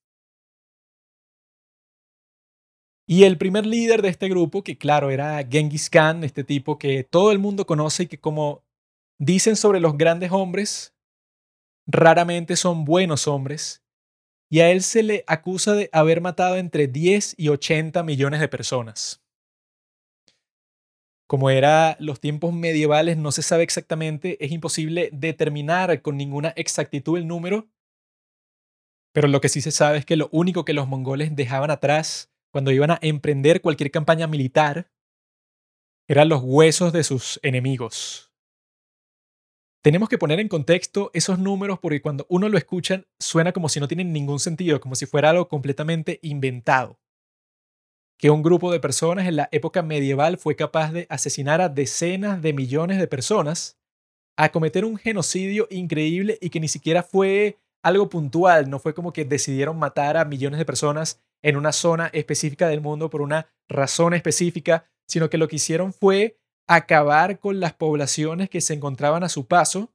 Y 3.10 3.24
el 3.24 3.38
primer 3.38 3.64
líder 3.64 4.02
de 4.02 4.10
este 4.10 4.28
grupo, 4.28 4.62
que 4.62 4.76
claro, 4.76 5.08
era 5.08 5.42
Genghis 5.42 5.88
Khan, 5.88 6.24
este 6.24 6.44
tipo 6.44 6.78
que 6.78 7.04
todo 7.04 7.32
el 7.32 7.38
mundo 7.38 7.64
conoce 7.64 8.02
y 8.02 8.06
que 8.06 8.20
como 8.20 8.62
dicen 9.18 9.56
sobre 9.56 9.80
los 9.80 9.96
grandes 9.96 10.30
hombres, 10.30 10.94
raramente 11.86 12.54
son 12.54 12.84
buenos 12.84 13.26
hombres, 13.26 13.82
y 14.50 14.60
a 14.60 14.70
él 14.70 14.82
se 14.82 15.02
le 15.02 15.24
acusa 15.26 15.72
de 15.72 15.88
haber 15.90 16.20
matado 16.20 16.56
entre 16.56 16.86
10 16.86 17.34
y 17.38 17.48
80 17.48 18.02
millones 18.02 18.40
de 18.40 18.48
personas. 18.48 19.22
Como 21.26 21.48
era 21.48 21.96
los 22.00 22.20
tiempos 22.20 22.52
medievales, 22.52 23.16
no 23.16 23.32
se 23.32 23.40
sabe 23.40 23.62
exactamente, 23.62 24.42
es 24.44 24.52
imposible 24.52 25.08
determinar 25.14 26.02
con 26.02 26.18
ninguna 26.18 26.50
exactitud 26.56 27.16
el 27.16 27.26
número, 27.26 27.70
pero 29.14 29.28
lo 29.28 29.40
que 29.40 29.48
sí 29.48 29.62
se 29.62 29.70
sabe 29.70 29.96
es 29.96 30.04
que 30.04 30.16
lo 30.16 30.28
único 30.30 30.66
que 30.66 30.74
los 30.74 30.86
mongoles 30.88 31.34
dejaban 31.34 31.70
atrás 31.70 32.30
cuando 32.58 32.72
iban 32.72 32.90
a 32.90 32.98
emprender 33.02 33.60
cualquier 33.60 33.92
campaña 33.92 34.26
militar 34.26 34.90
eran 36.08 36.28
los 36.28 36.42
huesos 36.42 36.92
de 36.92 37.04
sus 37.04 37.38
enemigos. 37.44 38.32
Tenemos 39.80 40.08
que 40.08 40.18
poner 40.18 40.40
en 40.40 40.48
contexto 40.48 41.12
esos 41.14 41.38
números 41.38 41.78
porque 41.78 42.02
cuando 42.02 42.26
uno 42.28 42.48
lo 42.48 42.58
escucha 42.58 43.04
suena 43.20 43.52
como 43.52 43.68
si 43.68 43.78
no 43.78 43.86
tienen 43.86 44.12
ningún 44.12 44.40
sentido, 44.40 44.80
como 44.80 44.96
si 44.96 45.06
fuera 45.06 45.30
algo 45.30 45.46
completamente 45.46 46.18
inventado 46.20 46.98
que 48.18 48.30
un 48.30 48.42
grupo 48.42 48.72
de 48.72 48.80
personas 48.80 49.28
en 49.28 49.36
la 49.36 49.48
época 49.52 49.82
medieval 49.82 50.36
fue 50.36 50.56
capaz 50.56 50.90
de 50.90 51.06
asesinar 51.10 51.60
a 51.60 51.68
decenas 51.68 52.42
de 52.42 52.54
millones 52.54 52.98
de 52.98 53.06
personas, 53.06 53.78
a 54.36 54.48
cometer 54.48 54.84
un 54.84 54.96
genocidio 54.96 55.68
increíble 55.70 56.38
y 56.40 56.50
que 56.50 56.58
ni 56.58 56.66
siquiera 56.66 57.04
fue 57.04 57.60
algo 57.84 58.08
puntual, 58.08 58.68
no 58.68 58.80
fue 58.80 58.94
como 58.94 59.12
que 59.12 59.24
decidieron 59.24 59.78
matar 59.78 60.16
a 60.16 60.24
millones 60.24 60.58
de 60.58 60.64
personas 60.64 61.22
en 61.42 61.56
una 61.56 61.72
zona 61.72 62.08
específica 62.12 62.68
del 62.68 62.80
mundo 62.80 63.10
por 63.10 63.22
una 63.22 63.48
razón 63.68 64.14
específica, 64.14 64.90
sino 65.06 65.30
que 65.30 65.38
lo 65.38 65.48
que 65.48 65.56
hicieron 65.56 65.92
fue 65.92 66.38
acabar 66.66 67.38
con 67.38 67.60
las 67.60 67.74
poblaciones 67.74 68.50
que 68.50 68.60
se 68.60 68.74
encontraban 68.74 69.24
a 69.24 69.28
su 69.28 69.46
paso 69.46 69.92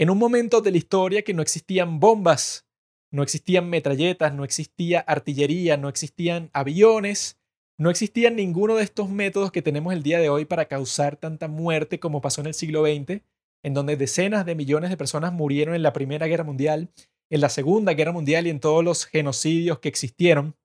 en 0.00 0.08
un 0.08 0.16
momento 0.16 0.62
de 0.62 0.70
la 0.70 0.78
historia 0.78 1.20
que 1.20 1.34
no 1.34 1.42
existían 1.42 2.00
bombas, 2.00 2.66
no 3.12 3.22
existían 3.22 3.68
metralletas, 3.68 4.32
no 4.32 4.44
existía 4.44 5.00
artillería, 5.00 5.76
no 5.76 5.90
existían 5.90 6.48
aviones, 6.54 7.38
no 7.76 7.90
existían 7.90 8.34
ninguno 8.34 8.76
de 8.76 8.84
estos 8.84 9.10
métodos 9.10 9.52
que 9.52 9.60
tenemos 9.60 9.92
el 9.92 10.02
día 10.02 10.18
de 10.18 10.30
hoy 10.30 10.46
para 10.46 10.68
causar 10.68 11.16
tanta 11.16 11.48
muerte 11.48 12.00
como 12.00 12.22
pasó 12.22 12.40
en 12.40 12.46
el 12.46 12.54
siglo 12.54 12.84
XX, 12.86 13.20
en 13.62 13.74
donde 13.74 13.98
decenas 13.98 14.46
de 14.46 14.54
millones 14.54 14.88
de 14.88 14.96
personas 14.96 15.34
murieron 15.34 15.74
en 15.74 15.82
la 15.82 15.92
Primera 15.92 16.26
Guerra 16.26 16.44
Mundial, 16.44 16.88
en 17.28 17.40
la 17.42 17.50
Segunda 17.50 17.92
Guerra 17.92 18.12
Mundial 18.12 18.46
y 18.46 18.50
en 18.50 18.60
todos 18.60 18.82
los 18.82 19.04
genocidios 19.04 19.80
que 19.80 19.90
existieron. 19.90 20.56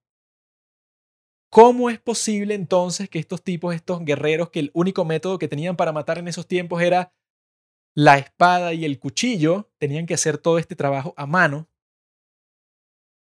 ¿Cómo 1.56 1.88
es 1.88 1.98
posible 1.98 2.52
entonces 2.52 3.08
que 3.08 3.18
estos 3.18 3.42
tipos, 3.42 3.74
estos 3.74 4.04
guerreros, 4.04 4.50
que 4.50 4.60
el 4.60 4.70
único 4.74 5.06
método 5.06 5.38
que 5.38 5.48
tenían 5.48 5.74
para 5.74 5.90
matar 5.90 6.18
en 6.18 6.28
esos 6.28 6.46
tiempos 6.46 6.82
era 6.82 7.14
la 7.94 8.18
espada 8.18 8.74
y 8.74 8.84
el 8.84 8.98
cuchillo, 9.00 9.70
tenían 9.78 10.04
que 10.04 10.12
hacer 10.12 10.36
todo 10.36 10.58
este 10.58 10.76
trabajo 10.76 11.14
a 11.16 11.24
mano? 11.24 11.66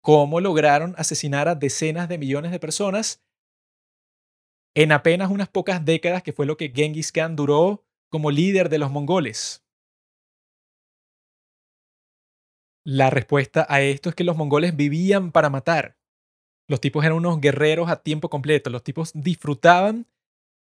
¿Cómo 0.01 0.41
lograron 0.41 0.95
asesinar 0.97 1.47
a 1.47 1.53
decenas 1.53 2.09
de 2.09 2.17
millones 2.17 2.51
de 2.51 2.59
personas 2.59 3.23
en 4.73 4.91
apenas 4.91 5.29
unas 5.29 5.49
pocas 5.49 5.85
décadas, 5.85 6.23
que 6.23 6.33
fue 6.33 6.47
lo 6.47 6.57
que 6.57 6.73
Genghis 6.75 7.11
Khan 7.11 7.35
duró 7.35 7.85
como 8.09 8.31
líder 8.31 8.69
de 8.69 8.79
los 8.79 8.89
mongoles? 8.89 9.63
La 12.83 13.11
respuesta 13.11 13.67
a 13.69 13.81
esto 13.81 14.09
es 14.09 14.15
que 14.15 14.23
los 14.23 14.35
mongoles 14.35 14.75
vivían 14.75 15.31
para 15.31 15.51
matar. 15.51 15.97
Los 16.67 16.79
tipos 16.79 17.03
eran 17.03 17.17
unos 17.17 17.41
guerreros 17.41 17.89
a 17.89 18.01
tiempo 18.01 18.29
completo. 18.29 18.69
Los 18.69 18.83
tipos 18.83 19.11
disfrutaban 19.13 20.07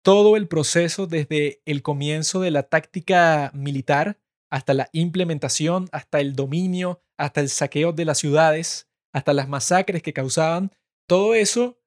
todo 0.03 0.37
el 0.37 0.49
proceso 0.49 1.07
desde 1.07 1.63
el 1.65 1.83
comienzo 1.83 2.41
de 2.41 2.51
la 2.51 2.65
táctica 2.65 3.51
militar 3.55 4.19
hasta 4.51 4.75
la 4.75 4.89
implementación, 4.93 5.89
hasta 5.93 6.21
el 6.21 6.35
dominio, 6.35 7.01
hasta 7.17 7.41
el 7.41 7.49
saqueo 7.49 7.93
de 7.93 8.05
las 8.05 8.19
ciudades, 8.19 8.89
hasta 9.13 9.33
las 9.33 9.49
masacres 9.49 10.03
que 10.03 10.13
causaban. 10.13 10.73
Todo 11.09 11.35
eso 11.35 11.79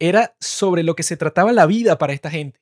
era 0.00 0.36
sobre 0.40 0.82
lo 0.82 0.94
que 0.94 1.02
se 1.02 1.16
trataba 1.16 1.52
la 1.52 1.66
vida 1.66 1.98
para 1.98 2.12
esta 2.12 2.30
gente. 2.30 2.60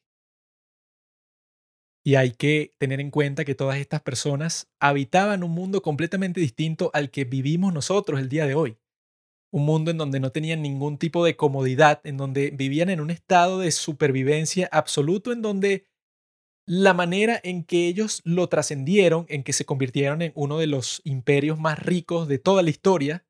Y 2.05 2.15
hay 2.15 2.33
que 2.33 2.73
tener 2.79 3.01
en 3.01 3.11
cuenta 3.11 3.45
que 3.45 3.57
todas 3.57 3.79
estas 3.79 4.01
personas 4.01 4.69
habitaban 4.81 5.43
un 5.43 5.51
mundo 5.51 5.83
completamente 5.83 6.41
distinto 6.41 6.91
al 6.95 7.11
que 7.11 7.25
vivimos 7.25 7.75
nosotros 7.75 8.21
el 8.21 8.29
día 8.29 8.47
de 8.47 8.55
hoy 8.55 8.79
un 9.51 9.65
mundo 9.65 9.91
en 9.91 9.99
donde 9.99 10.21
no 10.21 10.33
tenían 10.33 10.63
ningún 10.63 10.99
tipo 10.99 11.25
de 11.25 11.37
comodidad, 11.37 12.01
en 12.05 12.17
donde 12.17 12.51
vivían 12.51 12.91
en 12.91 13.01
un 13.01 13.11
estado 13.11 13.61
de 13.61 13.71
supervivencia 13.71 14.69
absoluto, 14.73 15.33
en 15.33 15.43
donde 15.43 15.87
la 16.67 16.95
manera 16.95 17.41
en 17.43 17.65
que 17.65 17.87
ellos 17.87 18.23
lo 18.25 18.49
trascendieron, 18.49 19.27
en 19.29 19.45
que 19.45 19.53
se 19.53 19.65
convirtieron 19.65 20.23
en 20.23 20.33
uno 20.35 20.59
de 20.59 20.67
los 20.67 21.01
imperios 21.05 21.59
más 21.61 21.79
ricos 21.79 22.29
de 22.29 22.39
toda 22.39 22.63
la 22.63 22.71
historia, 22.71 23.25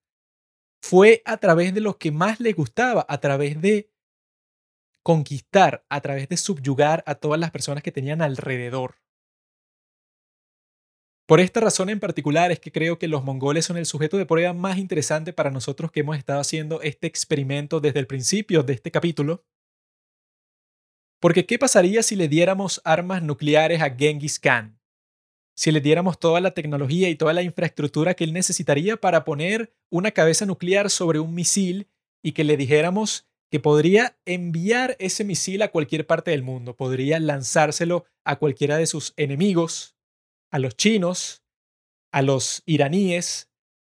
fue 0.83 1.23
a 1.25 1.37
través 1.39 1.75
de 1.75 1.81
lo 1.81 1.99
que 1.99 2.13
más 2.13 2.41
les 2.41 2.55
gustaba, 2.55 3.05
a 3.09 3.19
través 3.19 3.61
de 3.61 3.91
conquistar, 5.03 5.85
a 5.89 6.01
través 6.01 6.29
de 6.29 6.37
subyugar 6.37 7.05
a 7.07 7.15
todas 7.15 7.39
las 7.39 7.51
personas 7.51 7.83
que 7.83 7.93
tenían 7.93 8.23
alrededor. 8.23 8.97
Por 11.27 11.41
esta 11.41 11.61
razón 11.61 11.91
en 11.91 11.99
particular 11.99 12.53
es 12.53 12.61
que 12.61 12.71
creo 12.71 13.01
que 13.01 13.09
los 13.09 13.25
mongoles 13.25 13.65
son 13.65 13.77
el 13.77 13.87
sujeto 13.87 14.17
de 14.17 14.27
prueba 14.27 14.53
más 14.53 14.79
interesante 14.79 15.33
para 15.33 15.51
nosotros 15.51 15.91
que 15.91 16.01
hemos 16.01 16.17
estado 16.17 16.41
haciendo 16.41 16.81
este 16.83 17.09
experimento 17.09 17.81
desde 17.81 17.99
el 17.99 18.07
principio 18.07 18.63
de 18.63 18.75
este 18.75 18.93
capítulo. 18.93 19.45
Porque 21.21 21.45
¿qué 21.45 21.59
pasaría 21.59 22.05
si 22.05 22.15
le 22.15 22.29
diéramos 22.29 22.81
armas 22.85 23.25
nucleares 23.25 23.83
a 23.83 23.91
Genghis 23.91 24.39
Khan? 24.39 24.79
Si 25.57 25.73
le 25.73 25.81
diéramos 25.81 26.21
toda 26.21 26.41
la 26.41 26.53
tecnología 26.53 27.09
y 27.09 27.17
toda 27.17 27.33
la 27.33 27.43
infraestructura 27.43 28.15
que 28.15 28.23
él 28.23 28.33
necesitaría 28.33 28.97
para 28.97 29.25
poner 29.25 29.75
una 29.91 30.13
cabeza 30.13 30.47
nuclear 30.47 30.91
sobre 30.91 31.19
un 31.19 31.35
misil 31.35 31.89
y 32.23 32.33
que 32.33 32.45
le 32.45 32.57
dijéramos 32.57 33.27
que 33.51 33.59
podría 33.59 34.17
enviar 34.27 34.97
ese 35.01 35.25
misil 35.25 35.63
a 35.63 35.73
cualquier 35.73 36.07
parte 36.07 36.31
del 36.31 36.43
mundo, 36.43 36.77
podría 36.77 37.19
lanzárselo 37.19 38.05
a 38.25 38.37
cualquiera 38.37 38.77
de 38.77 38.87
sus 38.87 39.13
enemigos, 39.17 39.96
a 40.51 40.59
los 40.59 40.77
chinos, 40.77 41.43
a 42.13 42.23
los 42.23 42.63
iraníes, 42.67 43.51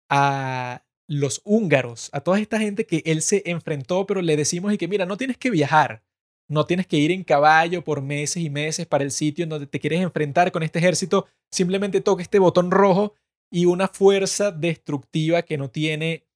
a 0.10 0.86
los 1.08 1.41
húngaros, 1.44 2.10
a 2.13 2.22
toda 2.22 2.39
esta 2.39 2.60
gente 2.60 2.86
que 2.86 3.01
él 3.06 3.22
se 3.22 3.44
enfrentó, 3.46 4.06
pero 4.06 4.22
le 4.22 4.38
decimos 4.38 4.74
y 4.74 4.77
que 4.77 4.88
mira, 4.88 5.06
no 5.06 5.18
tienes 5.18 5.38
que 5.38 5.50
viajar, 5.50 6.03
no 6.48 6.65
tienes 6.65 6.88
que 6.88 6.98
ir 6.98 7.12
en 7.12 7.24
caballo 7.24 7.84
por 7.84 8.01
meses 8.01 8.44
y 8.44 8.50
meses 8.50 8.86
para 8.86 9.03
el 9.03 9.12
sitio 9.12 9.44
en 9.44 9.50
donde 9.50 9.68
te 9.68 9.79
quieres 9.79 10.01
enfrentar 10.01 10.51
con 10.51 10.63
este 10.63 10.79
ejército, 10.79 11.27
simplemente 11.51 12.01
toca 12.01 12.22
este 12.22 12.39
botón 12.39 12.72
rojo 12.72 13.15
y 13.51 13.65
una 13.65 13.88
fuerza 13.88 14.51
destructiva 14.51 15.44
que 15.44 15.58
no 15.58 15.70
tiene 15.70 16.27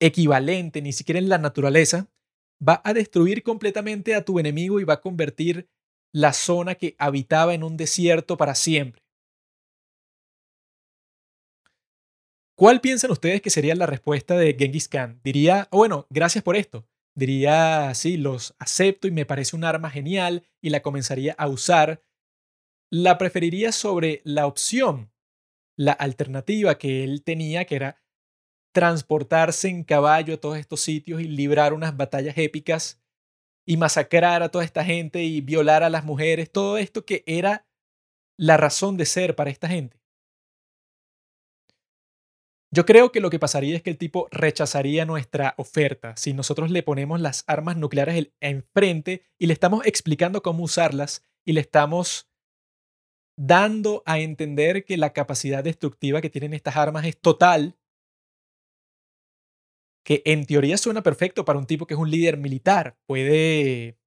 equivalente 0.00 0.82
ni 0.82 0.92
siquiera 0.92 1.18
en 1.18 1.28
la 1.28 1.38
naturaleza, 1.38 2.08
va 2.66 2.80
a 2.84 2.92
destruir 2.92 3.42
completamente 3.42 4.14
a 4.14 4.24
tu 4.24 4.38
enemigo 4.38 4.80
y 4.80 4.84
va 4.84 4.94
a 4.94 5.00
convertir 5.00 5.68
la 6.12 6.32
zona 6.32 6.74
que 6.74 6.94
habitaba 6.98 7.54
en 7.54 7.64
un 7.64 7.76
desierto 7.76 8.36
para 8.36 8.54
siempre. 8.54 9.03
¿Cuál 12.56 12.80
piensan 12.80 13.10
ustedes 13.10 13.42
que 13.42 13.50
sería 13.50 13.74
la 13.74 13.86
respuesta 13.86 14.36
de 14.36 14.54
Genghis 14.56 14.88
Khan? 14.88 15.20
Diría, 15.24 15.66
oh, 15.70 15.78
bueno, 15.78 16.06
gracias 16.08 16.44
por 16.44 16.54
esto. 16.54 16.86
Diría, 17.16 17.92
sí, 17.94 18.16
los 18.16 18.54
acepto 18.58 19.08
y 19.08 19.10
me 19.10 19.26
parece 19.26 19.56
un 19.56 19.64
arma 19.64 19.90
genial 19.90 20.44
y 20.60 20.70
la 20.70 20.80
comenzaría 20.80 21.34
a 21.36 21.48
usar. 21.48 22.02
La 22.92 23.18
preferiría 23.18 23.72
sobre 23.72 24.20
la 24.24 24.46
opción, 24.46 25.12
la 25.76 25.92
alternativa 25.92 26.78
que 26.78 27.02
él 27.02 27.24
tenía, 27.24 27.64
que 27.64 27.74
era 27.74 28.04
transportarse 28.72 29.68
en 29.68 29.82
caballo 29.82 30.34
a 30.34 30.40
todos 30.40 30.56
estos 30.56 30.80
sitios 30.80 31.20
y 31.20 31.24
librar 31.24 31.72
unas 31.72 31.96
batallas 31.96 32.38
épicas 32.38 33.00
y 33.66 33.76
masacrar 33.78 34.44
a 34.44 34.50
toda 34.50 34.64
esta 34.64 34.84
gente 34.84 35.24
y 35.24 35.40
violar 35.40 35.82
a 35.82 35.90
las 35.90 36.04
mujeres, 36.04 36.52
todo 36.52 36.76
esto 36.76 37.04
que 37.04 37.24
era 37.26 37.66
la 38.36 38.56
razón 38.56 38.96
de 38.96 39.06
ser 39.06 39.34
para 39.34 39.50
esta 39.50 39.68
gente. 39.68 40.03
Yo 42.74 42.84
creo 42.84 43.12
que 43.12 43.20
lo 43.20 43.30
que 43.30 43.38
pasaría 43.38 43.76
es 43.76 43.82
que 43.82 43.90
el 43.90 43.98
tipo 43.98 44.26
rechazaría 44.32 45.04
nuestra 45.04 45.54
oferta 45.58 46.16
si 46.16 46.32
nosotros 46.32 46.72
le 46.72 46.82
ponemos 46.82 47.20
las 47.20 47.44
armas 47.46 47.76
nucleares 47.76 48.32
enfrente 48.40 49.22
y 49.38 49.46
le 49.46 49.52
estamos 49.52 49.86
explicando 49.86 50.42
cómo 50.42 50.64
usarlas 50.64 51.22
y 51.44 51.52
le 51.52 51.60
estamos 51.60 52.28
dando 53.38 54.02
a 54.06 54.18
entender 54.18 54.84
que 54.84 54.96
la 54.96 55.12
capacidad 55.12 55.62
destructiva 55.62 56.20
que 56.20 56.30
tienen 56.30 56.52
estas 56.52 56.74
armas 56.74 57.06
es 57.06 57.16
total, 57.16 57.78
que 60.04 60.22
en 60.24 60.44
teoría 60.44 60.76
suena 60.76 61.04
perfecto 61.04 61.44
para 61.44 61.60
un 61.60 61.66
tipo 61.66 61.86
que 61.86 61.94
es 61.94 62.00
un 62.00 62.10
líder 62.10 62.38
militar, 62.38 62.98
puede 63.06 64.00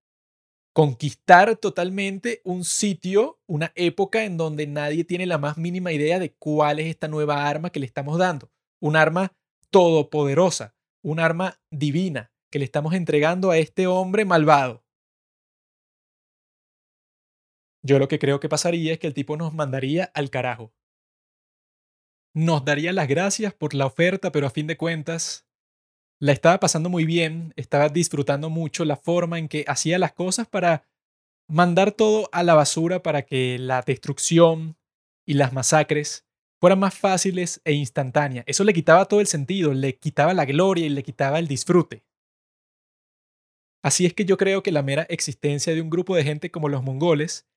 conquistar 0.73 1.55
totalmente 1.55 2.41
un 2.43 2.65
sitio, 2.65 3.39
una 3.47 3.71
época 3.75 4.25
en 4.25 4.35
donde 4.35 4.67
nadie 4.67 5.05
tiene 5.05 5.25
la 5.25 5.37
más 5.37 5.57
mínima 5.57 5.93
idea 5.93 6.19
de 6.19 6.33
cuál 6.33 6.79
es 6.79 6.87
esta 6.87 7.07
nueva 7.07 7.47
arma 7.47 7.69
que 7.69 7.79
le 7.79 7.85
estamos 7.85 8.17
dando 8.17 8.51
un 8.79 8.95
arma 8.95 9.35
todopoderosa, 9.69 10.75
un 11.03 11.19
arma 11.19 11.59
divina 11.71 12.31
que 12.51 12.59
le 12.59 12.65
estamos 12.65 12.93
entregando 12.93 13.51
a 13.51 13.57
este 13.57 13.87
hombre 13.87 14.25
malvado. 14.25 14.85
Yo 17.83 17.99
lo 17.99 18.07
que 18.07 18.19
creo 18.19 18.39
que 18.39 18.49
pasaría 18.49 18.93
es 18.93 18.99
que 18.99 19.07
el 19.07 19.13
tipo 19.13 19.37
nos 19.37 19.53
mandaría 19.53 20.05
al 20.13 20.29
carajo. 20.29 20.73
Nos 22.33 22.65
daría 22.65 22.93
las 22.93 23.07
gracias 23.07 23.53
por 23.53 23.73
la 23.73 23.85
oferta, 23.85 24.31
pero 24.31 24.47
a 24.47 24.51
fin 24.51 24.67
de 24.67 24.77
cuentas 24.77 25.47
la 26.19 26.31
estaba 26.31 26.59
pasando 26.59 26.89
muy 26.89 27.05
bien, 27.05 27.53
estaba 27.55 27.89
disfrutando 27.89 28.49
mucho 28.49 28.85
la 28.85 28.95
forma 28.95 29.39
en 29.39 29.47
que 29.47 29.63
hacía 29.67 29.99
las 29.99 30.13
cosas 30.13 30.47
para 30.47 30.87
mandar 31.47 31.91
todo 31.91 32.29
a 32.31 32.43
la 32.43 32.55
basura 32.55 33.01
para 33.01 33.21
que 33.21 33.57
la 33.59 33.81
destrucción 33.81 34.77
y 35.25 35.35
las 35.35 35.53
masacres 35.53 36.26
fueran 36.59 36.79
más 36.79 36.95
fáciles 36.95 37.61
e 37.63 37.73
instantáneas. 37.73 38.45
Eso 38.47 38.63
le 38.63 38.73
quitaba 38.73 39.05
todo 39.05 39.21
el 39.21 39.27
sentido, 39.27 39.73
le 39.73 39.97
quitaba 39.97 40.33
la 40.33 40.45
gloria 40.45 40.85
y 40.85 40.89
le 40.89 41.03
quitaba 41.03 41.39
el 41.39 41.47
disfrute. 41.47 42.03
Así 43.83 44.05
es 44.05 44.13
que 44.13 44.25
yo 44.25 44.37
creo 44.37 44.63
que 44.63 44.71
la 44.71 44.81
mera 44.81 45.03
existencia 45.03 45.73
de 45.73 45.81
un 45.81 45.89
grupo 45.89 46.15
de 46.15 46.23
gente 46.23 46.51
como 46.51 46.67
los 46.67 46.83
mongoles, 46.83 47.47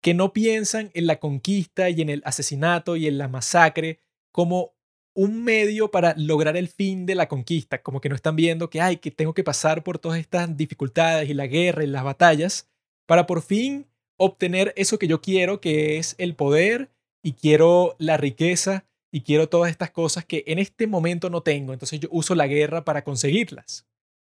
que 0.00 0.14
no 0.14 0.32
piensan 0.32 0.90
en 0.94 1.06
la 1.06 1.18
conquista 1.18 1.90
y 1.90 2.00
en 2.00 2.08
el 2.08 2.22
asesinato 2.24 2.96
y 2.96 3.06
en 3.08 3.18
la 3.18 3.28
masacre 3.28 4.00
como 4.32 4.74
un 5.14 5.42
medio 5.42 5.90
para 5.90 6.14
lograr 6.16 6.56
el 6.56 6.68
fin 6.68 7.04
de 7.04 7.16
la 7.16 7.26
conquista, 7.26 7.82
como 7.82 8.00
que 8.00 8.08
no 8.08 8.14
están 8.14 8.36
viendo 8.36 8.70
que, 8.70 8.80
hay 8.80 8.98
que 8.98 9.10
tengo 9.10 9.34
que 9.34 9.42
pasar 9.42 9.82
por 9.82 9.98
todas 9.98 10.20
estas 10.20 10.56
dificultades 10.56 11.28
y 11.28 11.34
la 11.34 11.48
guerra 11.48 11.82
y 11.82 11.88
las 11.88 12.04
batallas 12.04 12.70
para 13.06 13.26
por 13.26 13.42
fin 13.42 13.88
obtener 14.16 14.72
eso 14.76 14.98
que 14.98 15.08
yo 15.08 15.20
quiero, 15.20 15.60
que 15.60 15.98
es 15.98 16.14
el 16.18 16.36
poder 16.36 16.90
y 17.22 17.32
quiero 17.32 17.96
la 17.98 18.16
riqueza 18.16 18.86
y 19.10 19.22
quiero 19.22 19.48
todas 19.48 19.70
estas 19.70 19.90
cosas 19.90 20.24
que 20.24 20.44
en 20.46 20.58
este 20.58 20.86
momento 20.86 21.30
no 21.30 21.42
tengo, 21.42 21.72
entonces 21.72 22.00
yo 22.00 22.08
uso 22.12 22.34
la 22.34 22.46
guerra 22.46 22.84
para 22.84 23.04
conseguirlas. 23.04 23.86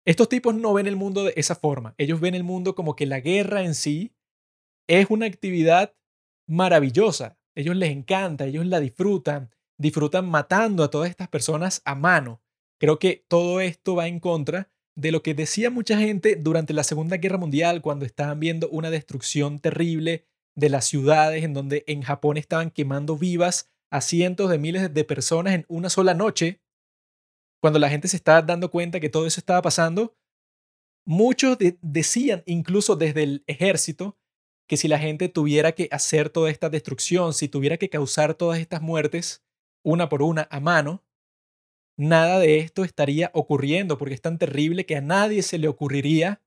Estos 0.06 0.30
tipos 0.30 0.56
no 0.56 0.74
ven 0.74 0.88
el 0.88 0.96
mundo 0.96 1.24
de 1.24 1.34
esa 1.36 1.56
forma, 1.56 1.96
ellos 1.98 2.20
ven 2.20 2.36
el 2.36 2.44
mundo 2.44 2.76
como 2.76 2.96
que 2.96 3.06
la 3.06 3.20
guerra 3.20 3.64
en 3.64 3.76
sí 3.76 4.14
es 4.88 5.08
una 5.10 5.26
actividad 5.26 5.96
maravillosa, 6.48 7.38
ellos 7.56 7.76
les 7.76 7.92
encanta, 7.92 8.46
ellos 8.46 8.66
la 8.66 8.80
disfrutan, 8.80 9.50
disfrutan 9.78 10.30
matando 10.30 10.84
a 10.84 10.90
todas 10.90 11.10
estas 11.10 11.28
personas 11.28 11.82
a 11.86 11.96
mano. 11.96 12.42
Creo 12.80 13.00
que 13.00 13.26
todo 13.28 13.60
esto 13.60 13.96
va 13.96 14.08
en 14.08 14.20
contra 14.20 14.72
de 14.96 15.12
lo 15.12 15.22
que 15.22 15.34
decía 15.34 15.70
mucha 15.70 15.98
gente 15.98 16.36
durante 16.36 16.74
la 16.74 16.84
Segunda 16.84 17.18
Guerra 17.18 17.38
Mundial 17.38 17.82
cuando 17.82 18.06
estaban 18.06 18.40
viendo 18.40 18.70
una 18.70 18.90
destrucción 18.90 19.60
terrible 19.60 20.26
de 20.56 20.70
las 20.70 20.86
ciudades 20.86 21.44
en 21.44 21.54
donde 21.54 21.84
en 21.88 22.02
Japón 22.02 22.38
estaban 22.38 22.72
quemando 22.72 23.18
vivas 23.18 23.70
a 23.92 24.02
cientos 24.02 24.50
de 24.50 24.58
miles 24.58 24.94
de 24.94 25.04
personas 25.04 25.54
en 25.54 25.66
una 25.68 25.90
sola 25.90 26.14
noche. 26.14 26.62
Cuando 27.62 27.80
la 27.80 27.90
gente 27.90 28.08
se 28.08 28.18
estaba 28.18 28.42
dando 28.42 28.72
cuenta 28.72 29.00
que 29.00 29.10
todo 29.10 29.26
eso 29.26 29.40
estaba 29.40 29.62
pasando, 29.62 30.16
muchos 31.06 31.58
decían, 31.82 32.44
incluso 32.46 32.96
desde 32.96 33.24
el 33.24 33.44
ejército, 33.48 34.18
que 34.68 34.78
si 34.78 34.88
la 34.88 35.00
gente 35.00 35.30
tuviera 35.30 35.72
que 35.72 35.90
hacer 35.92 36.30
toda 36.30 36.52
esta 36.52 36.70
destrucción, 36.70 37.34
si 37.34 37.50
tuviera 37.50 37.78
que 37.78 37.90
causar 37.90 38.36
todas 38.36 38.60
estas 38.60 38.82
muertes 38.82 39.44
una 39.84 40.10
por 40.10 40.22
una 40.22 40.48
a 40.52 40.60
mano, 40.60 41.04
nada 41.98 42.40
de 42.40 42.60
esto 42.60 42.84
estaría 42.84 43.32
ocurriendo 43.34 43.98
porque 43.98 44.14
es 44.14 44.22
tan 44.22 44.38
terrible 44.38 44.86
que 44.86 44.96
a 44.96 45.02
nadie 45.02 45.42
se 45.42 45.58
le 45.58 45.68
ocurriría 45.68 46.42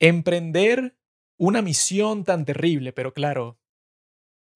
emprender 0.00 0.96
una 1.42 1.60
misión 1.60 2.22
tan 2.22 2.44
terrible. 2.44 2.92
Pero 2.92 3.12
claro, 3.12 3.58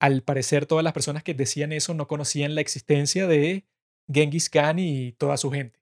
al 0.00 0.22
parecer 0.22 0.66
todas 0.66 0.84
las 0.84 0.92
personas 0.92 1.24
que 1.24 1.34
decían 1.34 1.72
eso 1.72 1.94
no 1.94 2.06
conocían 2.06 2.54
la 2.54 2.60
existencia 2.60 3.26
de 3.26 3.66
Genghis 4.08 4.48
Khan 4.48 4.78
y 4.78 5.12
toda 5.12 5.36
su 5.36 5.50
gente. 5.50 5.80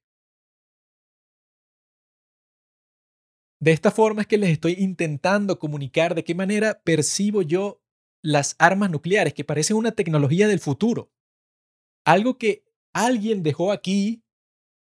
De 3.61 3.73
esta 3.73 3.91
forma 3.91 4.23
es 4.23 4.27
que 4.27 4.39
les 4.39 4.51
estoy 4.51 4.77
intentando 4.79 5.59
comunicar 5.59 6.15
de 6.15 6.25
qué 6.25 6.35
manera 6.35 6.81
percibo 6.83 7.43
yo 7.43 7.83
las 8.23 8.57
armas 8.59 8.91
nucleares, 8.91 9.35
que 9.35 9.45
parecen 9.45 9.77
una 9.77 9.93
tecnología 9.93 10.49
del 10.49 10.61
futuro. 10.61 11.13
Algo 12.07 12.39
que 12.39 12.65
alguien 12.95 13.43
dejó 13.43 13.73
aquí 13.73 14.25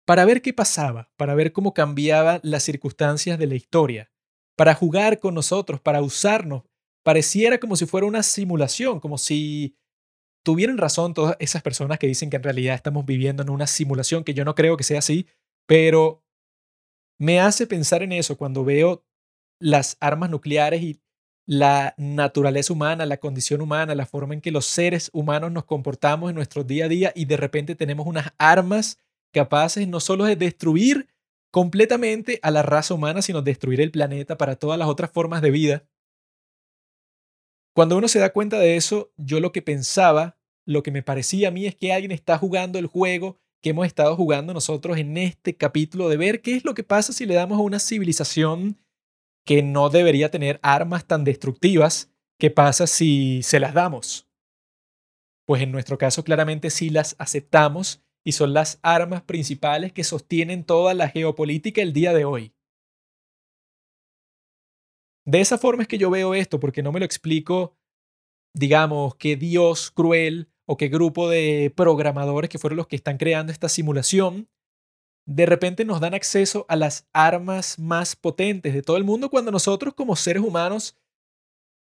para 0.05 0.25
ver 0.25 0.43
qué 0.43 0.53
pasaba, 0.53 1.11
para 1.17 1.33
ver 1.33 1.51
cómo 1.51 1.73
cambiaban 1.73 2.39
las 2.43 2.61
circunstancias 2.61 3.39
de 3.39 3.47
la 3.47 3.55
historia, 3.55 4.11
para 4.55 4.73
jugar 4.73 5.19
con 5.19 5.33
nosotros, 5.33 5.81
para 5.81 6.01
usarnos. 6.01 6.63
Pareciera 7.03 7.59
como 7.59 7.75
si 7.75 7.85
fuera 7.85 8.07
una 8.07 8.23
simulación, 8.23 8.99
como 8.99 9.17
si 9.17 9.77
tuvieran 10.43 10.77
razón 10.77 11.13
todas 11.13 11.35
esas 11.39 11.61
personas 11.61 11.99
que 11.99 12.07
dicen 12.07 12.29
que 12.29 12.37
en 12.37 12.43
realidad 12.43 12.75
estamos 12.75 13.05
viviendo 13.05 13.43
en 13.43 13.49
una 13.49 13.67
simulación, 13.67 14.23
que 14.23 14.33
yo 14.33 14.45
no 14.45 14.55
creo 14.55 14.77
que 14.77 14.83
sea 14.83 14.99
así, 14.99 15.27
pero 15.67 16.23
me 17.19 17.39
hace 17.39 17.67
pensar 17.67 18.03
en 18.03 18.11
eso 18.11 18.37
cuando 18.37 18.63
veo 18.63 19.05
las 19.59 19.97
armas 19.99 20.29
nucleares 20.29 20.81
y 20.81 21.01
la 21.47 21.93
naturaleza 21.97 22.73
humana, 22.73 23.05
la 23.05 23.17
condición 23.17 23.61
humana, 23.61 23.95
la 23.95 24.05
forma 24.05 24.33
en 24.33 24.41
que 24.41 24.51
los 24.51 24.65
seres 24.65 25.09
humanos 25.13 25.51
nos 25.51 25.65
comportamos 25.65 26.29
en 26.29 26.35
nuestro 26.35 26.63
día 26.63 26.85
a 26.85 26.89
día 26.89 27.11
y 27.15 27.25
de 27.25 27.37
repente 27.37 27.75
tenemos 27.75 28.07
unas 28.07 28.33
armas 28.37 28.99
capaces 29.31 29.87
no 29.87 29.99
solo 29.99 30.25
de 30.25 30.35
destruir 30.35 31.07
completamente 31.55 32.37
a 32.41 32.51
la 32.51 32.63
raza 32.63 32.93
humana, 32.93 33.21
sino 33.21 33.41
destruir 33.41 33.79
el 33.79 33.89
planeta 33.89 34.37
para 34.37 34.57
todas 34.57 34.77
las 34.77 34.89
otras 34.89 35.09
formas 35.09 35.41
de 35.41 35.51
vida. 35.51 35.87
Cuando 37.73 37.95
uno 37.95 38.09
se 38.09 38.19
da 38.19 38.33
cuenta 38.33 38.59
de 38.59 38.75
eso, 38.75 39.13
yo 39.15 39.39
lo 39.39 39.53
que 39.53 39.61
pensaba, 39.61 40.37
lo 40.65 40.83
que 40.83 40.91
me 40.91 41.01
parecía 41.01 41.47
a 41.47 41.51
mí 41.51 41.65
es 41.65 41.73
que 41.73 41.93
alguien 41.93 42.11
está 42.11 42.37
jugando 42.37 42.77
el 42.77 42.87
juego 42.87 43.39
que 43.61 43.69
hemos 43.69 43.87
estado 43.87 44.17
jugando 44.17 44.53
nosotros 44.53 44.97
en 44.97 45.15
este 45.15 45.55
capítulo 45.55 46.09
de 46.09 46.17
ver 46.17 46.41
qué 46.41 46.57
es 46.57 46.65
lo 46.65 46.73
que 46.73 46.83
pasa 46.83 47.13
si 47.13 47.25
le 47.25 47.35
damos 47.35 47.57
a 47.57 47.61
una 47.61 47.79
civilización 47.79 48.77
que 49.45 49.63
no 49.63 49.89
debería 49.89 50.29
tener 50.29 50.59
armas 50.61 51.07
tan 51.07 51.23
destructivas, 51.23 52.11
qué 52.37 52.51
pasa 52.51 52.85
si 52.85 53.43
se 53.43 53.61
las 53.61 53.73
damos. 53.73 54.27
Pues 55.45 55.61
en 55.61 55.71
nuestro 55.71 55.97
caso 55.97 56.25
claramente 56.25 56.69
sí 56.69 56.89
las 56.89 57.15
aceptamos 57.17 58.04
y 58.25 58.31
son 58.31 58.53
las 58.53 58.79
armas 58.81 59.21
principales 59.21 59.93
que 59.93 60.03
sostienen 60.03 60.63
toda 60.63 60.93
la 60.95 61.07
geopolítica 61.09 61.81
el 61.81 61.93
día 61.93 62.11
de 62.11 62.25
hoy. 62.25 62.53
De 65.25 65.41
esa 65.41 65.57
forma 65.57 65.83
es 65.83 65.87
que 65.87 65.99
yo 65.99 66.09
veo 66.09 66.33
esto, 66.33 66.59
porque 66.59 66.83
no 66.83 66.91
me 66.91 66.99
lo 66.99 67.05
explico, 67.05 67.77
digamos, 68.53 69.15
que 69.15 69.35
Dios 69.35 69.91
cruel 69.91 70.49
o 70.65 70.75
qué 70.75 70.87
grupo 70.87 71.29
de 71.29 71.71
programadores 71.75 72.49
que 72.49 72.57
fueron 72.57 72.77
los 72.77 72.87
que 72.87 72.95
están 72.95 73.17
creando 73.17 73.51
esta 73.51 73.69
simulación, 73.69 74.49
de 75.27 75.45
repente 75.45 75.85
nos 75.85 75.99
dan 75.99 76.13
acceso 76.13 76.65
a 76.67 76.75
las 76.75 77.07
armas 77.13 77.77
más 77.79 78.15
potentes 78.15 78.73
de 78.73 78.81
todo 78.81 78.97
el 78.97 79.03
mundo 79.03 79.29
cuando 79.29 79.51
nosotros 79.51 79.93
como 79.93 80.15
seres 80.15 80.43
humanos 80.43 80.97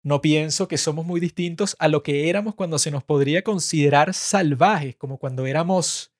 no 0.04 0.22
pienso 0.22 0.68
que 0.68 0.78
somos 0.78 1.06
muy 1.06 1.20
distintos 1.20 1.76
a 1.78 1.88
lo 1.88 2.02
que 2.02 2.30
éramos 2.30 2.56
cuando 2.56 2.80
se 2.80 2.89
nos 2.89 3.04
podría 3.04 3.44
considerar 3.44 4.13
salvajes, 4.16 4.96
como 4.96 5.18
cuando 5.18 5.46
éramos 5.46 6.12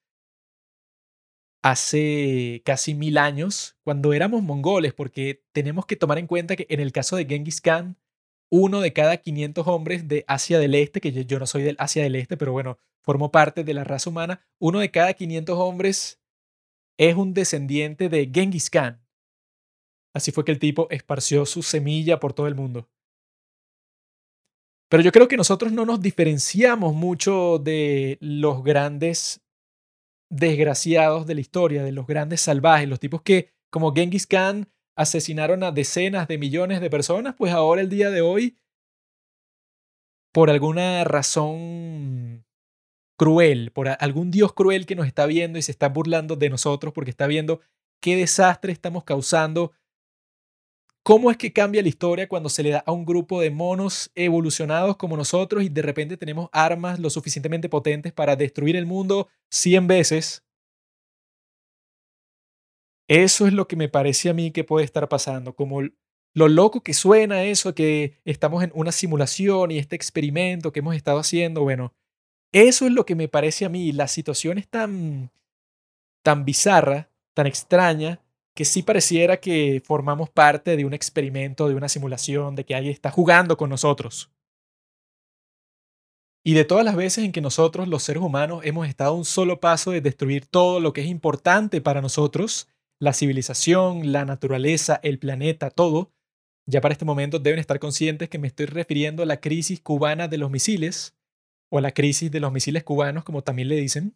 hace 1.62 2.60
casi 2.64 2.94
mil 2.94 3.18
años, 3.18 3.76
cuando 3.84 4.12
éramos 4.12 4.42
mongoles, 4.42 4.92
porque 4.92 5.44
tenemos 5.52 5.86
que 5.86 5.96
tomar 5.96 6.18
en 6.18 6.26
cuenta 6.26 6.56
que 6.56 6.66
en 6.68 6.80
el 6.80 6.92
caso 6.92 7.16
de 7.16 7.24
Genghis 7.24 7.60
Khan, 7.60 7.96
uno 8.50 8.80
de 8.80 8.92
cada 8.92 9.16
500 9.16 9.66
hombres 9.66 10.08
de 10.08 10.24
Asia 10.26 10.58
del 10.58 10.74
Este, 10.74 11.00
que 11.00 11.24
yo, 11.24 11.38
no 11.38 11.46
soy 11.46 11.62
del 11.62 11.76
Asia 11.78 12.02
del 12.02 12.16
Este, 12.16 12.36
pero 12.36 12.52
bueno, 12.52 12.78
formo 13.02 13.30
parte 13.30 13.64
de 13.64 13.74
la 13.74 13.84
raza 13.84 14.10
humana, 14.10 14.44
uno 14.58 14.80
de 14.80 14.90
cada 14.90 15.14
500 15.14 15.56
hombres 15.58 16.20
es 16.98 17.14
un 17.14 17.32
descendiente 17.32 18.08
de 18.08 18.30
Genghis 18.32 18.68
Khan. 18.68 19.00
Así 20.14 20.32
fue 20.32 20.44
que 20.44 20.52
el 20.52 20.58
tipo 20.58 20.88
esparció 20.90 21.46
su 21.46 21.62
semilla 21.62 22.20
por 22.20 22.34
todo 22.34 22.46
el 22.46 22.54
mundo. 22.54 22.90
Pero 24.90 25.02
yo 25.02 25.12
creo 25.12 25.28
que 25.28 25.38
nosotros 25.38 25.72
no 25.72 25.86
nos 25.86 26.02
diferenciamos 26.02 26.94
mucho 26.94 27.58
de 27.58 28.18
los 28.20 28.62
grandes 28.62 29.40
desgraciados 30.32 31.26
de 31.26 31.34
la 31.34 31.42
historia, 31.42 31.84
de 31.84 31.92
los 31.92 32.06
grandes 32.06 32.40
salvajes, 32.40 32.88
los 32.88 32.98
tipos 32.98 33.20
que, 33.20 33.52
como 33.70 33.92
Genghis 33.92 34.26
Khan, 34.26 34.66
asesinaron 34.96 35.62
a 35.62 35.72
decenas 35.72 36.26
de 36.26 36.38
millones 36.38 36.80
de 36.80 36.88
personas, 36.88 37.34
pues 37.36 37.52
ahora 37.52 37.82
el 37.82 37.90
día 37.90 38.10
de 38.10 38.22
hoy, 38.22 38.56
por 40.32 40.48
alguna 40.48 41.04
razón 41.04 42.46
cruel, 43.18 43.72
por 43.72 43.88
algún 43.88 44.30
Dios 44.30 44.54
cruel 44.54 44.86
que 44.86 44.96
nos 44.96 45.06
está 45.06 45.26
viendo 45.26 45.58
y 45.58 45.62
se 45.62 45.70
está 45.70 45.90
burlando 45.90 46.34
de 46.34 46.48
nosotros 46.48 46.94
porque 46.94 47.10
está 47.10 47.26
viendo 47.26 47.60
qué 48.00 48.16
desastre 48.16 48.72
estamos 48.72 49.04
causando, 49.04 49.72
cómo 51.02 51.30
es 51.30 51.36
que 51.36 51.52
cambia 51.52 51.82
la 51.82 51.88
historia 51.88 52.28
cuando 52.28 52.48
se 52.48 52.62
le 52.62 52.70
da 52.70 52.84
a 52.86 52.92
un 52.92 53.04
grupo 53.04 53.40
de 53.40 53.50
monos 53.50 54.10
evolucionados 54.14 54.96
como 54.96 55.16
nosotros 55.16 55.62
y 55.62 55.68
de 55.68 55.82
repente 55.82 56.16
tenemos 56.16 56.48
armas 56.52 56.98
lo 56.98 57.10
suficientemente 57.10 57.68
potentes 57.68 58.12
para 58.12 58.36
destruir 58.36 58.76
el 58.76 58.86
mundo 58.86 59.28
100 59.50 59.86
veces 59.86 60.44
eso 63.08 63.46
es 63.46 63.52
lo 63.52 63.68
que 63.68 63.76
me 63.76 63.90
parece 63.90 64.30
a 64.30 64.34
mí 64.34 64.52
que 64.52 64.64
puede 64.64 64.86
estar 64.86 65.06
pasando, 65.08 65.54
como 65.54 65.82
lo 66.34 66.48
loco 66.48 66.82
que 66.82 66.94
suena 66.94 67.44
eso, 67.44 67.74
que 67.74 68.18
estamos 68.24 68.64
en 68.64 68.72
una 68.74 68.90
simulación 68.90 69.70
y 69.70 69.78
este 69.78 69.96
experimento 69.96 70.72
que 70.72 70.80
hemos 70.80 70.96
estado 70.96 71.18
haciendo, 71.18 71.62
bueno, 71.62 71.94
eso 72.52 72.86
es 72.86 72.92
lo 72.92 73.04
que 73.04 73.14
me 73.14 73.28
parece 73.28 73.66
a 73.66 73.68
mí, 73.68 73.92
la 73.92 74.08
situación 74.08 74.56
es 74.56 74.66
tan, 74.68 75.30
tan 76.22 76.46
bizarra, 76.46 77.10
tan 77.34 77.46
extraña, 77.46 78.20
que 78.54 78.64
sí 78.64 78.82
pareciera 78.82 79.38
que 79.38 79.82
formamos 79.84 80.30
parte 80.30 80.76
de 80.76 80.84
un 80.84 80.94
experimento, 80.94 81.68
de 81.68 81.74
una 81.74 81.88
simulación, 81.88 82.54
de 82.54 82.64
que 82.64 82.74
alguien 82.74 82.92
está 82.92 83.10
jugando 83.10 83.56
con 83.56 83.70
nosotros. 83.70 84.30
Y 86.44 86.54
de 86.54 86.64
todas 86.64 86.84
las 86.84 86.96
veces 86.96 87.24
en 87.24 87.32
que 87.32 87.40
nosotros, 87.40 87.88
los 87.88 88.02
seres 88.02 88.22
humanos, 88.22 88.62
hemos 88.64 88.88
estado 88.88 89.12
a 89.12 89.16
un 89.16 89.24
solo 89.24 89.60
paso 89.60 89.92
de 89.92 90.00
destruir 90.00 90.46
todo 90.46 90.80
lo 90.80 90.92
que 90.92 91.02
es 91.02 91.06
importante 91.06 91.80
para 91.80 92.02
nosotros, 92.02 92.68
la 92.98 93.12
civilización, 93.12 94.12
la 94.12 94.24
naturaleza, 94.24 94.98
el 95.02 95.18
planeta, 95.18 95.70
todo, 95.70 96.10
ya 96.66 96.80
para 96.80 96.92
este 96.92 97.04
momento 97.04 97.38
deben 97.38 97.58
estar 97.58 97.78
conscientes 97.78 98.28
que 98.28 98.38
me 98.38 98.48
estoy 98.48 98.66
refiriendo 98.66 99.22
a 99.22 99.26
la 99.26 99.40
crisis 99.40 99.80
cubana 99.80 100.28
de 100.28 100.38
los 100.38 100.50
misiles, 100.50 101.14
o 101.70 101.78
a 101.78 101.80
la 101.80 101.92
crisis 101.92 102.30
de 102.30 102.40
los 102.40 102.52
misiles 102.52 102.84
cubanos, 102.84 103.24
como 103.24 103.42
también 103.42 103.68
le 103.68 103.76
dicen. 103.76 104.14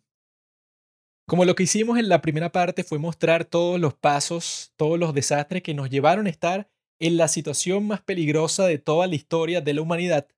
Como 1.28 1.44
lo 1.44 1.56
que 1.56 1.64
hicimos 1.64 1.98
en 1.98 2.08
la 2.08 2.22
primera 2.22 2.52
parte 2.52 2.84
fue 2.84 3.00
mostrar 3.00 3.44
todos 3.44 3.80
los 3.80 3.94
pasos, 3.94 4.72
todos 4.76 4.96
los 4.96 5.12
desastres 5.12 5.60
que 5.60 5.74
nos 5.74 5.90
llevaron 5.90 6.28
a 6.28 6.30
estar 6.30 6.70
en 7.00 7.16
la 7.16 7.26
situación 7.26 7.84
más 7.86 8.00
peligrosa 8.00 8.66
de 8.66 8.78
toda 8.78 9.08
la 9.08 9.16
historia 9.16 9.60
de 9.60 9.74
la 9.74 9.82
humanidad. 9.82 10.28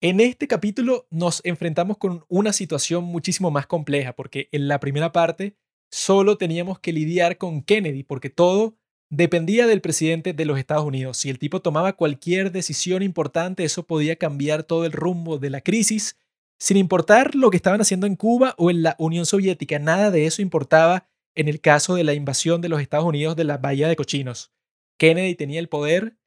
En 0.00 0.20
este 0.20 0.48
capítulo 0.48 1.06
nos 1.10 1.42
enfrentamos 1.44 1.98
con 1.98 2.24
una 2.28 2.54
situación 2.54 3.04
muchísimo 3.04 3.50
más 3.50 3.66
compleja, 3.66 4.14
porque 4.14 4.48
en 4.52 4.68
la 4.68 4.80
primera 4.80 5.12
parte 5.12 5.54
solo 5.90 6.38
teníamos 6.38 6.78
que 6.78 6.94
lidiar 6.94 7.36
con 7.36 7.62
Kennedy 7.62 8.02
porque 8.02 8.30
todo 8.30 8.78
dependía 9.10 9.66
del 9.66 9.82
presidente 9.82 10.32
de 10.32 10.44
los 10.46 10.58
Estados 10.58 10.86
Unidos. 10.86 11.18
Si 11.18 11.28
el 11.28 11.38
tipo 11.38 11.60
tomaba 11.60 11.92
cualquier 11.92 12.52
decisión 12.52 13.02
importante, 13.02 13.64
eso 13.64 13.86
podía 13.86 14.16
cambiar 14.16 14.62
todo 14.62 14.86
el 14.86 14.92
rumbo 14.92 15.36
de 15.36 15.50
la 15.50 15.60
crisis, 15.60 16.16
sin 16.60 16.76
importar 16.76 17.34
lo 17.34 17.50
que 17.50 17.56
estaban 17.56 17.80
haciendo 17.80 18.06
en 18.06 18.16
Cuba 18.16 18.54
o 18.58 18.70
en 18.70 18.82
la 18.82 18.94
Unión 18.98 19.24
Soviética. 19.24 19.78
Nada 19.78 20.10
de 20.10 20.26
eso 20.26 20.42
importaba 20.42 21.08
en 21.34 21.48
el 21.48 21.60
caso 21.60 21.94
de 21.94 22.04
la 22.04 22.12
invasión 22.12 22.60
de 22.60 22.68
los 22.68 22.82
Estados 22.82 23.06
Unidos 23.06 23.34
de 23.34 23.44
la 23.44 23.56
Bahía 23.56 23.88
de 23.88 23.96
Cochinos. 23.96 24.52
Kennedy 24.98 25.34
tenía 25.34 25.58
el 25.58 25.70
poder 25.70 26.18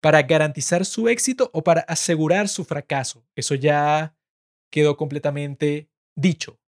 para 0.00 0.22
garantizar 0.22 0.84
su 0.84 1.08
éxito 1.08 1.50
o 1.54 1.64
para 1.64 1.80
asegurar 1.80 2.48
su 2.48 2.64
fracaso. 2.64 3.24
Eso 3.34 3.54
ya 3.54 4.14
quedó 4.70 4.98
completamente 4.98 5.88
dicho. 6.14 6.60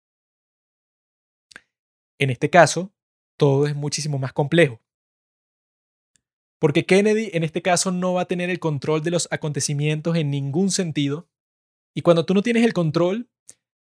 En 2.18 2.30
este 2.30 2.50
caso, 2.50 2.92
todo 3.36 3.66
es 3.66 3.74
muchísimo 3.74 4.18
más 4.18 4.32
complejo. 4.32 4.80
Porque 6.60 6.86
Kennedy 6.86 7.30
en 7.32 7.42
este 7.42 7.62
caso 7.62 7.90
no 7.90 8.14
va 8.14 8.22
a 8.22 8.28
tener 8.28 8.48
el 8.48 8.60
control 8.60 9.02
de 9.02 9.10
los 9.10 9.28
acontecimientos 9.32 10.16
en 10.16 10.30
ningún 10.30 10.70
sentido. 10.70 11.28
Y 11.98 12.02
cuando 12.02 12.24
tú 12.24 12.32
no 12.32 12.42
tienes 12.42 12.62
el 12.62 12.74
control, 12.74 13.28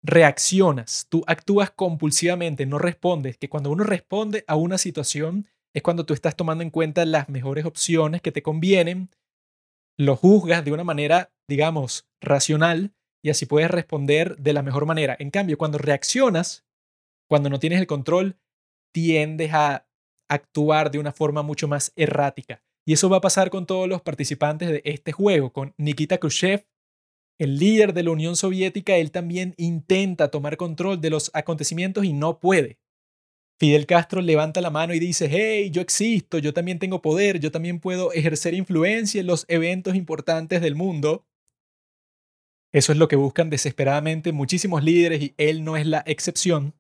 reaccionas, 0.01 1.06
tú 1.08 1.23
actúas 1.27 1.69
compulsivamente, 1.69 2.65
no 2.65 2.80
respondes, 2.80 3.38
que 3.38 3.47
cuando 3.47 3.69
uno 3.69 3.84
responde 3.84 4.43
a 4.47 4.56
una 4.56 4.80
situación 4.80 5.45
es 5.71 5.84
cuando 5.84 6.03
tú 6.03 6.15
estás 6.15 6.36
tomando 6.36 6.63
en 6.63 6.71
cuenta 6.71 7.06
las 7.06 7.30
mejores 7.30 7.63
opciones 7.65 8.23
que 8.23 8.32
te 8.32 8.41
convienen, 8.41 9.12
lo 9.99 10.15
juzgas 10.15 10.65
de 10.65 10.71
una 10.71 10.84
manera, 10.84 11.32
digamos, 11.47 12.08
racional 12.19 12.91
y 13.23 13.30
así 13.30 13.45
puedes 13.45 13.69
responder 13.69 14.36
de 14.38 14.53
la 14.53 14.63
mejor 14.63 14.88
manera. 14.88 15.15
En 15.19 15.30
cambio, 15.30 15.60
cuando 15.60 15.77
reaccionas, 15.77 16.65
cuando 17.30 17.51
no 17.51 17.60
tienes 17.60 17.80
el 17.80 17.86
control, 17.86 18.39
tiendes 18.91 19.53
a 19.53 19.88
actuar 20.27 20.89
de 20.89 20.97
una 20.97 21.12
forma 21.12 21.43
mucho 21.43 21.67
más 21.67 21.93
errática. 21.95 22.63
Y 22.84 22.93
eso 22.93 23.10
va 23.10 23.17
a 23.17 23.21
pasar 23.21 23.51
con 23.51 23.67
todos 23.67 23.88
los 23.88 24.01
participantes 24.01 24.69
de 24.69 24.82
este 24.86 25.12
juego, 25.12 25.53
con 25.53 25.75
Nikita 25.77 26.17
Khrushchev, 26.17 26.65
el 27.39 27.58
líder 27.58 27.93
de 27.93 28.04
la 28.04 28.12
Unión 28.12 28.36
Soviética, 28.36 28.97
él 28.97 29.12
también 29.12 29.54
intenta 29.58 30.30
tomar 30.30 30.58
control 30.58 31.00
de 31.02 31.10
los 31.10 31.30
acontecimientos 31.34 32.06
y 32.06 32.13
no 32.13 32.39
puede. 32.39 32.80
Fidel 33.60 33.88
Castro 33.88 34.21
levanta 34.21 34.62
la 34.62 34.69
mano 34.69 34.93
y 34.93 35.00
dice, 35.00 35.28
hey, 35.32 35.71
yo 35.71 35.82
existo, 35.82 36.38
yo 36.38 36.54
también 36.54 36.78
tengo 36.78 37.02
poder, 37.02 37.39
yo 37.39 37.52
también 37.52 37.80
puedo 37.80 38.12
ejercer 38.13 38.54
influencia 38.54 39.19
en 39.19 39.28
los 39.28 39.45
eventos 39.47 39.95
importantes 39.95 40.62
del 40.62 40.76
mundo. 40.76 41.26
Eso 42.71 42.91
es 42.91 42.97
lo 42.97 43.08
que 43.08 43.15
buscan 43.15 43.50
desesperadamente 43.50 44.32
muchísimos 44.32 44.84
líderes 44.84 45.21
y 45.21 45.34
él 45.38 45.63
no 45.63 45.76
es 45.76 45.88
la 45.88 46.04
excepción. 46.06 46.76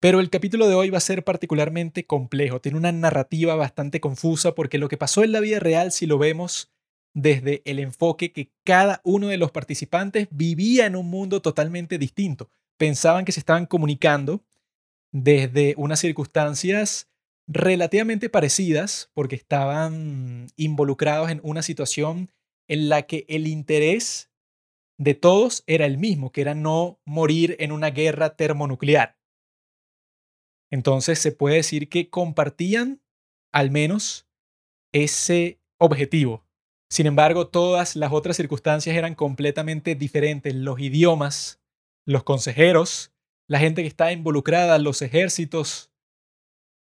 Pero 0.00 0.20
el 0.20 0.30
capítulo 0.30 0.68
de 0.68 0.74
hoy 0.74 0.90
va 0.90 0.98
a 0.98 1.02
ser 1.02 1.24
particularmente 1.24 2.06
complejo, 2.06 2.60
tiene 2.60 2.78
una 2.78 2.92
narrativa 2.92 3.56
bastante 3.56 4.00
confusa 4.00 4.54
porque 4.54 4.78
lo 4.78 4.88
que 4.88 4.96
pasó 4.96 5.22
en 5.22 5.32
la 5.32 5.40
vida 5.40 5.58
real, 5.58 5.92
si 5.92 6.06
lo 6.06 6.18
vemos 6.18 6.72
desde 7.14 7.62
el 7.64 7.78
enfoque 7.78 8.32
que 8.32 8.50
cada 8.64 9.00
uno 9.04 9.28
de 9.28 9.38
los 9.38 9.50
participantes 9.50 10.28
vivía 10.30 10.86
en 10.86 10.96
un 10.96 11.08
mundo 11.08 11.42
totalmente 11.42 11.98
distinto, 11.98 12.50
pensaban 12.76 13.24
que 13.24 13.32
se 13.32 13.40
estaban 13.40 13.66
comunicando 13.66 14.44
desde 15.12 15.74
unas 15.76 16.00
circunstancias 16.00 17.08
relativamente 17.46 18.28
parecidas 18.28 19.10
porque 19.14 19.36
estaban 19.36 20.48
involucrados 20.56 21.30
en 21.30 21.40
una 21.42 21.62
situación 21.62 22.30
en 22.68 22.88
la 22.88 23.02
que 23.02 23.24
el 23.28 23.46
interés 23.46 24.30
de 24.98 25.14
todos 25.14 25.64
era 25.66 25.86
el 25.86 25.96
mismo, 25.96 26.30
que 26.30 26.42
era 26.42 26.54
no 26.54 27.00
morir 27.04 27.56
en 27.60 27.72
una 27.72 27.90
guerra 27.90 28.36
termonuclear. 28.36 29.16
Entonces 30.70 31.18
se 31.18 31.32
puede 31.32 31.56
decir 31.56 31.88
que 31.88 32.10
compartían 32.10 33.00
al 33.52 33.70
menos 33.70 34.28
ese 34.92 35.60
objetivo. 35.78 36.44
Sin 36.90 37.06
embargo, 37.06 37.48
todas 37.48 37.96
las 37.96 38.12
otras 38.12 38.36
circunstancias 38.36 38.96
eran 38.96 39.14
completamente 39.14 39.94
diferentes. 39.94 40.54
Los 40.54 40.80
idiomas, 40.80 41.60
los 42.06 42.24
consejeros, 42.24 43.12
la 43.46 43.58
gente 43.58 43.82
que 43.82 43.88
estaba 43.88 44.12
involucrada, 44.12 44.78
los 44.78 45.02
ejércitos, 45.02 45.92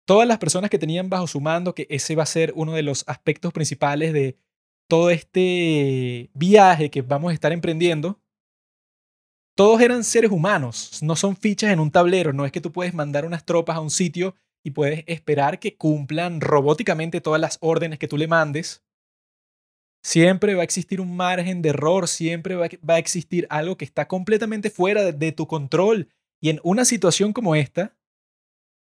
todas 0.05 0.27
las 0.27 0.37
personas 0.37 0.69
que 0.69 0.79
tenían 0.79 1.09
bajo 1.09 1.27
su 1.27 1.41
mando, 1.41 1.73
que 1.73 1.87
ese 1.89 2.15
va 2.15 2.23
a 2.23 2.27
ser 2.27 2.53
uno 2.55 2.73
de 2.73 2.83
los 2.83 3.03
aspectos 3.07 3.51
principales 3.51 4.13
de 4.13 4.37
todo 4.87 5.09
este 5.09 6.29
viaje 6.33 6.91
que 6.91 7.01
vamos 7.01 7.31
a 7.31 7.33
estar 7.33 7.51
emprendiendo, 7.51 8.21
todos 9.55 9.81
eran 9.81 10.03
seres 10.03 10.31
humanos, 10.31 10.99
no 11.01 11.15
son 11.15 11.35
fichas 11.35 11.71
en 11.71 11.79
un 11.79 11.89
tablero, 11.89 12.33
no 12.33 12.45
es 12.45 12.51
que 12.51 12.61
tú 12.61 12.71
puedes 12.71 12.93
mandar 12.93 13.25
unas 13.25 13.45
tropas 13.45 13.77
a 13.77 13.79
un 13.79 13.89
sitio 13.89 14.35
y 14.63 14.71
puedes 14.71 15.03
esperar 15.07 15.59
que 15.59 15.77
cumplan 15.77 16.41
robóticamente 16.41 17.21
todas 17.21 17.39
las 17.39 17.57
órdenes 17.61 17.97
que 17.97 18.07
tú 18.07 18.17
le 18.17 18.27
mandes. 18.27 18.84
Siempre 20.05 20.53
va 20.53 20.61
a 20.61 20.63
existir 20.63 21.01
un 21.01 21.15
margen 21.15 21.63
de 21.63 21.69
error, 21.69 22.07
siempre 22.07 22.53
va 22.55 22.93
a 22.93 22.99
existir 22.99 23.47
algo 23.49 23.75
que 23.75 23.85
está 23.85 24.07
completamente 24.07 24.69
fuera 24.69 25.11
de 25.11 25.31
tu 25.31 25.47
control. 25.47 26.09
Y 26.39 26.51
en 26.51 26.59
una 26.61 26.85
situación 26.85 27.33
como 27.33 27.55
esta, 27.55 27.97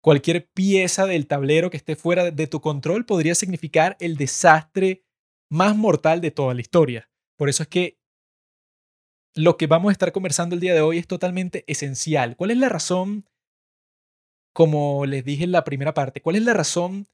cualquier 0.02 0.50
pieza 0.50 1.06
del 1.06 1.26
tablero 1.26 1.70
que 1.70 1.78
esté 1.78 1.96
fuera 1.96 2.30
de 2.30 2.46
tu 2.46 2.60
control 2.60 3.06
podría 3.06 3.34
significar 3.34 3.96
el 4.00 4.18
desastre 4.18 5.02
más 5.48 5.74
mortal 5.74 6.20
de 6.20 6.30
toda 6.30 6.52
la 6.52 6.60
historia. 6.60 7.08
Por 7.38 7.48
eso 7.48 7.62
es 7.62 7.70
que 7.70 7.98
lo 9.34 9.56
que 9.56 9.66
vamos 9.66 9.88
a 9.88 9.92
estar 9.92 10.12
conversando 10.12 10.54
el 10.54 10.60
día 10.60 10.74
de 10.74 10.82
hoy 10.82 10.98
es 10.98 11.06
totalmente 11.06 11.64
esencial. 11.66 12.36
¿Cuál 12.36 12.50
es 12.50 12.58
la 12.58 12.68
razón, 12.68 13.24
como 14.52 15.06
les 15.06 15.24
dije 15.24 15.44
en 15.44 15.52
la 15.52 15.64
primera 15.64 15.94
parte, 15.94 16.20
cuál 16.20 16.36
es 16.36 16.42
la 16.42 16.52
razón 16.52 17.06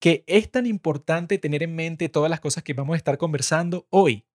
que 0.00 0.24
es 0.26 0.50
tan 0.50 0.66
importante 0.66 1.38
tener 1.38 1.62
en 1.62 1.74
mente 1.74 2.08
todas 2.08 2.30
las 2.30 2.40
cosas 2.40 2.62
que 2.62 2.74
vamos 2.74 2.94
a 2.94 2.96
estar 2.98 3.18
conversando 3.18 3.86
hoy? 3.90 4.26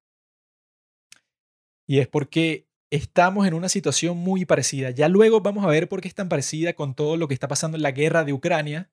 Y 1.87 1.99
es 1.99 2.07
porque 2.07 2.67
estamos 2.89 3.47
en 3.47 3.53
una 3.53 3.69
situación 3.69 4.17
muy 4.17 4.45
parecida. 4.45 4.91
Ya 4.91 5.07
luego 5.07 5.41
vamos 5.41 5.65
a 5.65 5.69
ver 5.69 5.87
por 5.87 6.01
qué 6.01 6.07
es 6.07 6.15
tan 6.15 6.29
parecida 6.29 6.73
con 6.73 6.93
todo 6.93 7.17
lo 7.17 7.27
que 7.27 7.33
está 7.33 7.47
pasando 7.47 7.77
en 7.77 7.83
la 7.83 7.91
guerra 7.91 8.23
de 8.23 8.33
Ucrania. 8.33 8.91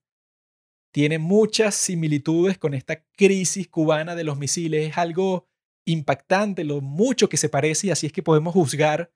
Tiene 0.93 1.19
muchas 1.19 1.75
similitudes 1.75 2.59
con 2.59 2.75
esta 2.75 3.05
crisis 3.17 3.69
cubana 3.69 4.15
de 4.15 4.25
los 4.25 4.39
misiles. 4.39 4.91
Es 4.91 4.99
algo 4.99 5.49
impactante 5.85 6.65
lo 6.65 6.81
mucho 6.81 7.29
que 7.29 7.37
se 7.37 7.49
parece 7.49 7.89
y 7.89 7.91
así 7.91 8.07
es 8.07 8.13
que 8.13 8.23
podemos 8.23 8.55
juzgar 8.55 9.13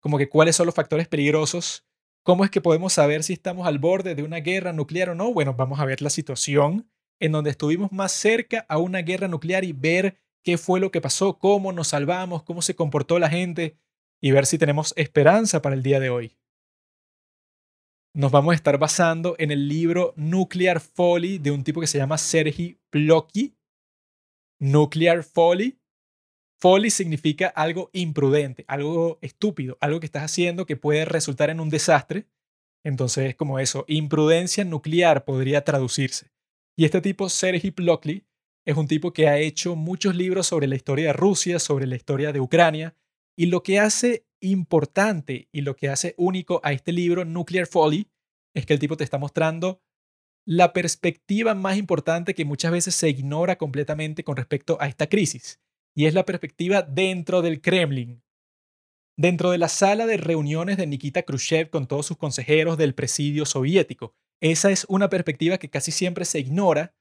como 0.00 0.18
que 0.18 0.28
cuáles 0.28 0.56
son 0.56 0.66
los 0.66 0.74
factores 0.74 1.06
peligrosos, 1.08 1.86
cómo 2.22 2.44
es 2.44 2.50
que 2.50 2.60
podemos 2.60 2.92
saber 2.92 3.22
si 3.22 3.32
estamos 3.32 3.66
al 3.66 3.78
borde 3.78 4.14
de 4.14 4.22
una 4.22 4.38
guerra 4.38 4.72
nuclear 4.72 5.10
o 5.10 5.14
no. 5.14 5.32
Bueno, 5.32 5.54
vamos 5.54 5.80
a 5.80 5.84
ver 5.84 6.02
la 6.02 6.10
situación 6.10 6.88
en 7.20 7.32
donde 7.32 7.50
estuvimos 7.50 7.92
más 7.92 8.12
cerca 8.12 8.66
a 8.68 8.78
una 8.78 9.00
guerra 9.02 9.28
nuclear 9.28 9.64
y 9.64 9.72
ver 9.72 10.18
qué 10.42 10.58
fue 10.58 10.80
lo 10.80 10.90
que 10.90 11.00
pasó, 11.00 11.38
cómo 11.38 11.72
nos 11.72 11.88
salvamos, 11.88 12.42
cómo 12.42 12.62
se 12.62 12.74
comportó 12.74 13.18
la 13.18 13.30
gente 13.30 13.76
y 14.20 14.30
ver 14.32 14.46
si 14.46 14.58
tenemos 14.58 14.92
esperanza 14.96 15.62
para 15.62 15.74
el 15.74 15.82
día 15.82 16.00
de 16.00 16.10
hoy. 16.10 16.36
Nos 18.14 18.30
vamos 18.30 18.52
a 18.52 18.56
estar 18.56 18.78
basando 18.78 19.36
en 19.38 19.50
el 19.50 19.68
libro 19.68 20.12
Nuclear 20.16 20.80
Folly 20.80 21.38
de 21.38 21.50
un 21.50 21.64
tipo 21.64 21.80
que 21.80 21.86
se 21.86 21.98
llama 21.98 22.18
Sergi 22.18 22.78
Plocki. 22.90 23.56
Nuclear 24.60 25.24
Folly 25.24 25.81
Folly 26.62 26.90
significa 26.90 27.48
algo 27.48 27.90
imprudente, 27.92 28.64
algo 28.68 29.18
estúpido, 29.20 29.76
algo 29.80 29.98
que 29.98 30.06
estás 30.06 30.22
haciendo 30.22 30.64
que 30.64 30.76
puede 30.76 31.04
resultar 31.04 31.50
en 31.50 31.58
un 31.58 31.70
desastre. 31.70 32.28
Entonces 32.84 33.30
es 33.30 33.34
como 33.34 33.58
eso, 33.58 33.84
imprudencia 33.88 34.64
nuclear 34.64 35.24
podría 35.24 35.64
traducirse. 35.64 36.30
Y 36.78 36.84
este 36.84 37.00
tipo, 37.00 37.28
Sergei 37.28 37.72
Plockley, 37.72 38.28
es 38.64 38.76
un 38.76 38.86
tipo 38.86 39.12
que 39.12 39.26
ha 39.26 39.38
hecho 39.38 39.74
muchos 39.74 40.14
libros 40.14 40.46
sobre 40.46 40.68
la 40.68 40.76
historia 40.76 41.06
de 41.06 41.12
Rusia, 41.14 41.58
sobre 41.58 41.88
la 41.88 41.96
historia 41.96 42.30
de 42.30 42.38
Ucrania, 42.38 42.94
y 43.36 43.46
lo 43.46 43.64
que 43.64 43.80
hace 43.80 44.24
importante 44.40 45.48
y 45.50 45.62
lo 45.62 45.74
que 45.74 45.88
hace 45.88 46.14
único 46.16 46.60
a 46.62 46.70
este 46.72 46.92
libro, 46.92 47.24
Nuclear 47.24 47.66
Folly, 47.66 48.06
es 48.54 48.66
que 48.66 48.74
el 48.74 48.78
tipo 48.78 48.96
te 48.96 49.02
está 49.02 49.18
mostrando 49.18 49.82
la 50.46 50.72
perspectiva 50.72 51.56
más 51.56 51.76
importante 51.76 52.36
que 52.36 52.44
muchas 52.44 52.70
veces 52.70 52.94
se 52.94 53.08
ignora 53.08 53.58
completamente 53.58 54.22
con 54.22 54.36
respecto 54.36 54.76
a 54.80 54.86
esta 54.86 55.08
crisis 55.08 55.58
y 55.94 56.06
es 56.06 56.14
la 56.14 56.24
perspectiva 56.24 56.82
dentro 56.82 57.42
del 57.42 57.60
Kremlin. 57.60 58.22
Dentro 59.16 59.50
de 59.50 59.58
la 59.58 59.68
sala 59.68 60.06
de 60.06 60.16
reuniones 60.16 60.76
de 60.76 60.86
Nikita 60.86 61.22
Khrushchev 61.22 61.70
con 61.70 61.86
todos 61.86 62.06
sus 62.06 62.16
consejeros 62.16 62.78
del 62.78 62.94
presidio 62.94 63.44
soviético. 63.44 64.14
Esa 64.40 64.70
es 64.70 64.86
una 64.88 65.08
perspectiva 65.08 65.58
que 65.58 65.70
casi 65.70 65.92
siempre 65.92 66.24
se 66.24 66.40
ignora, 66.40 66.94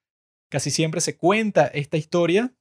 casi 0.50 0.70
siempre 0.72 1.02
se 1.02 1.18
cuenta 1.18 1.68
esta 1.68 1.98
historia, 1.98 2.54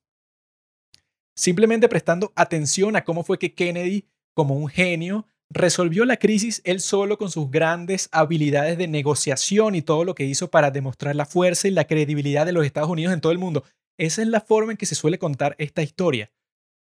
simplemente 1.34 1.88
prestando 1.88 2.32
atención 2.36 2.96
a 2.96 3.04
cómo 3.04 3.24
fue 3.24 3.38
que 3.38 3.54
Kennedy, 3.54 4.06
como 4.34 4.56
un 4.56 4.68
genio, 4.68 5.26
resolvió 5.50 6.04
la 6.04 6.16
crisis 6.16 6.62
él 6.64 6.80
solo 6.80 7.18
con 7.18 7.30
sus 7.30 7.50
grandes 7.50 8.08
habilidades 8.12 8.78
de 8.78 8.86
negociación 8.86 9.74
y 9.74 9.82
todo 9.82 10.04
lo 10.04 10.14
que 10.14 10.24
hizo 10.24 10.48
para 10.48 10.70
demostrar 10.70 11.16
la 11.16 11.26
fuerza 11.26 11.66
y 11.66 11.72
la 11.72 11.86
credibilidad 11.86 12.46
de 12.46 12.52
los 12.52 12.64
Estados 12.64 12.88
Unidos 12.88 13.12
en 13.12 13.20
todo 13.20 13.32
el 13.32 13.38
mundo. 13.38 13.64
Esa 14.00 14.22
es 14.22 14.28
la 14.28 14.40
forma 14.40 14.72
en 14.72 14.78
que 14.78 14.86
se 14.86 14.94
suele 14.94 15.18
contar 15.18 15.54
esta 15.58 15.82
historia. 15.82 16.32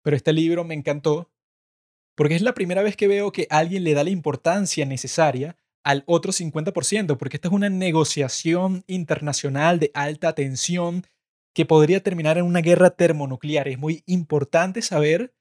Pero 0.05 0.15
este 0.15 0.33
libro 0.33 0.63
me 0.63 0.75
encantó 0.75 1.33
porque 2.17 2.37
es 2.37 2.43
la 2.43 2.55
primera 2.55 2.81
vez 2.81 2.97
que 2.97 3.09
veo 3.09 3.33
que 3.33 3.49
alguien 3.51 3.83
le 3.83 3.93
da 3.95 4.05
la 4.05 4.11
importancia 4.11 4.87
necesaria 4.87 5.57
al 5.83 6.05
otro 6.07 6.31
50%, 6.31 7.17
porque 7.17 7.37
esta 7.37 7.49
es 7.49 7.55
una 7.55 7.71
negociación 7.71 8.85
internacional 8.87 9.81
de 9.81 9.91
alta 9.95 10.33
tensión 10.37 11.07
que 11.55 11.67
podría 11.67 12.05
terminar 12.05 12.39
en 12.39 12.45
una 12.45 12.61
guerra 12.61 12.91
termonuclear. 12.91 13.67
Es 13.67 13.79
muy 13.79 14.05
importante 14.07 14.81
saber 14.81 15.35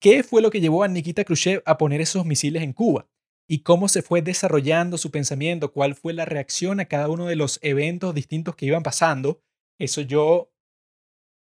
qué 0.00 0.22
fue 0.22 0.42
lo 0.42 0.50
que 0.50 0.60
llevó 0.60 0.82
a 0.82 0.88
Nikita 0.88 1.24
Khrushchev 1.24 1.62
a 1.64 1.78
poner 1.78 2.02
esos 2.02 2.26
misiles 2.26 2.62
en 2.62 2.74
Cuba 2.74 3.08
y 3.48 3.60
cómo 3.60 3.88
se 3.88 4.02
fue 4.02 4.20
desarrollando 4.20 4.98
su 4.98 5.10
pensamiento, 5.10 5.72
cuál 5.72 5.94
fue 5.94 6.12
la 6.12 6.26
reacción 6.26 6.80
a 6.80 6.84
cada 6.84 7.08
uno 7.08 7.24
de 7.24 7.36
los 7.36 7.58
eventos 7.62 8.14
distintos 8.14 8.56
que 8.56 8.66
iban 8.66 8.82
pasando. 8.82 9.40
Eso 9.78 10.02
yo 10.02 10.52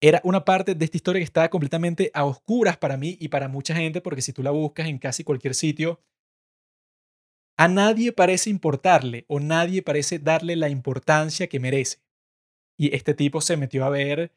era 0.02 0.22
una 0.24 0.46
parte 0.46 0.76
de 0.76 0.86
esta 0.86 0.98
historia 0.98 1.20
que 1.20 1.26
estaba 1.26 1.50
completamente 1.50 2.12
a 2.14 2.26
oscuras 2.26 2.78
para 2.78 2.98
mí 2.98 3.18
y 3.20 3.30
para 3.30 3.48
mucha 3.48 3.76
gente, 3.76 4.02
porque 4.02 4.22
si 4.22 4.34
tú 4.34 4.44
la 4.44 4.52
buscas 4.52 4.88
en 4.88 5.00
casi 5.00 5.24
cualquier 5.24 5.56
sitio, 5.56 6.00
a 7.58 7.68
nadie 7.68 8.12
parece 8.12 8.52
importarle 8.52 9.26
o 9.28 9.40
nadie 9.40 9.82
parece 9.82 10.20
darle 10.20 10.56
la 10.56 10.70
importancia 10.70 11.48
que 11.48 11.60
merece. 11.60 12.00
Y 12.78 12.96
este 12.96 13.16
tipo 13.16 13.42
se 13.42 13.58
metió 13.58 13.86
a 13.86 13.90
ver 13.90 14.32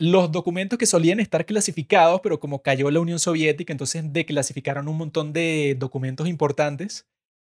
los 0.00 0.32
documentos 0.32 0.78
que 0.78 0.86
solían 0.86 1.20
estar 1.20 1.44
clasificados, 1.44 2.20
pero 2.22 2.40
como 2.40 2.62
cayó 2.62 2.90
la 2.90 3.00
Unión 3.00 3.18
Soviética, 3.18 3.72
entonces 3.72 4.12
declasificaron 4.12 4.88
un 4.88 4.96
montón 4.96 5.32
de 5.34 5.76
documentos 5.78 6.28
importantes. 6.28 7.06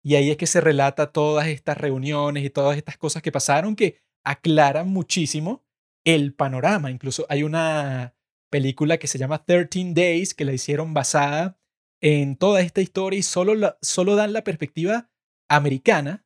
Y 0.02 0.16
ahí 0.16 0.30
es 0.30 0.38
que 0.38 0.46
se 0.46 0.60
relata 0.60 1.12
todas 1.12 1.46
estas 1.46 1.76
reuniones 1.78 2.42
y 2.42 2.50
todas 2.50 2.76
estas 2.76 2.96
cosas 2.96 3.22
que 3.22 3.30
pasaron 3.30 3.76
que 3.76 4.00
aclaran 4.24 4.88
muchísimo 4.88 5.62
el 6.04 6.34
panorama. 6.34 6.90
Incluso 6.90 7.26
hay 7.28 7.42
una 7.42 8.14
película 8.50 8.98
que 8.98 9.06
se 9.06 9.18
llama 9.18 9.44
13 9.44 9.92
Days 9.94 10.34
que 10.34 10.44
la 10.44 10.52
hicieron 10.52 10.92
basada 10.94 11.58
en 12.02 12.36
toda 12.36 12.60
esta 12.60 12.80
historia 12.80 13.18
y 13.18 13.22
solo, 13.22 13.76
solo 13.80 14.16
dan 14.16 14.32
la 14.32 14.44
perspectiva 14.44 15.10
americana, 15.48 16.24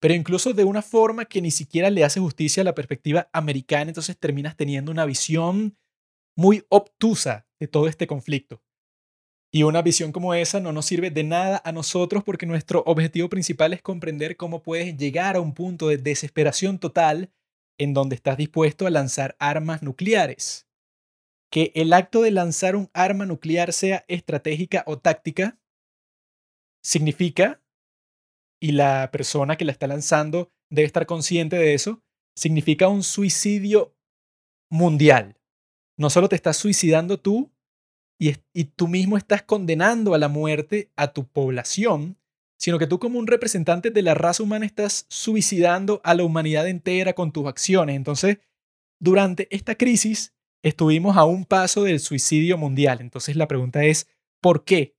pero 0.00 0.14
incluso 0.14 0.52
de 0.52 0.64
una 0.64 0.82
forma 0.82 1.26
que 1.26 1.42
ni 1.42 1.50
siquiera 1.50 1.90
le 1.90 2.04
hace 2.04 2.20
justicia 2.20 2.62
a 2.62 2.64
la 2.64 2.74
perspectiva 2.74 3.28
americana, 3.32 3.90
entonces 3.90 4.18
terminas 4.18 4.56
teniendo 4.56 4.90
una 4.90 5.04
visión 5.04 5.76
muy 6.36 6.64
obtusa 6.70 7.46
de 7.60 7.68
todo 7.68 7.86
este 7.86 8.06
conflicto. 8.06 8.62
Y 9.54 9.64
una 9.64 9.82
visión 9.82 10.12
como 10.12 10.32
esa 10.32 10.60
no 10.60 10.72
nos 10.72 10.86
sirve 10.86 11.10
de 11.10 11.24
nada 11.24 11.60
a 11.64 11.72
nosotros 11.72 12.24
porque 12.24 12.46
nuestro 12.46 12.82
objetivo 12.86 13.28
principal 13.28 13.74
es 13.74 13.82
comprender 13.82 14.38
cómo 14.38 14.62
puedes 14.62 14.96
llegar 14.96 15.36
a 15.36 15.40
un 15.40 15.52
punto 15.52 15.88
de 15.88 15.98
desesperación 15.98 16.78
total 16.78 17.30
en 17.82 17.94
donde 17.94 18.14
estás 18.14 18.36
dispuesto 18.36 18.86
a 18.86 18.90
lanzar 18.90 19.36
armas 19.38 19.82
nucleares. 19.82 20.68
Que 21.50 21.72
el 21.74 21.92
acto 21.92 22.22
de 22.22 22.30
lanzar 22.30 22.76
un 22.76 22.90
arma 22.94 23.26
nuclear 23.26 23.72
sea 23.72 24.04
estratégica 24.08 24.84
o 24.86 24.98
táctica 24.98 25.58
significa, 26.82 27.60
y 28.60 28.72
la 28.72 29.10
persona 29.12 29.56
que 29.56 29.64
la 29.64 29.72
está 29.72 29.86
lanzando 29.86 30.50
debe 30.70 30.86
estar 30.86 31.06
consciente 31.06 31.56
de 31.56 31.74
eso, 31.74 32.02
significa 32.36 32.88
un 32.88 33.02
suicidio 33.02 33.94
mundial. 34.70 35.36
No 35.98 36.08
solo 36.08 36.28
te 36.28 36.36
estás 36.36 36.56
suicidando 36.56 37.18
tú 37.20 37.52
y, 38.18 38.36
y 38.54 38.64
tú 38.64 38.88
mismo 38.88 39.16
estás 39.16 39.42
condenando 39.42 40.14
a 40.14 40.18
la 40.18 40.28
muerte 40.28 40.90
a 40.96 41.12
tu 41.12 41.26
población, 41.26 42.16
sino 42.62 42.78
que 42.78 42.86
tú 42.86 43.00
como 43.00 43.18
un 43.18 43.26
representante 43.26 43.90
de 43.90 44.02
la 44.02 44.14
raza 44.14 44.40
humana 44.40 44.64
estás 44.64 45.04
suicidando 45.08 46.00
a 46.04 46.14
la 46.14 46.22
humanidad 46.22 46.68
entera 46.68 47.12
con 47.12 47.32
tus 47.32 47.48
acciones. 47.48 47.96
Entonces, 47.96 48.38
durante 49.00 49.48
esta 49.50 49.74
crisis 49.74 50.32
estuvimos 50.62 51.16
a 51.16 51.24
un 51.24 51.44
paso 51.44 51.82
del 51.82 51.98
suicidio 51.98 52.56
mundial. 52.56 53.00
Entonces 53.00 53.34
la 53.34 53.48
pregunta 53.48 53.82
es, 53.82 54.06
¿por 54.40 54.64
qué? 54.64 54.94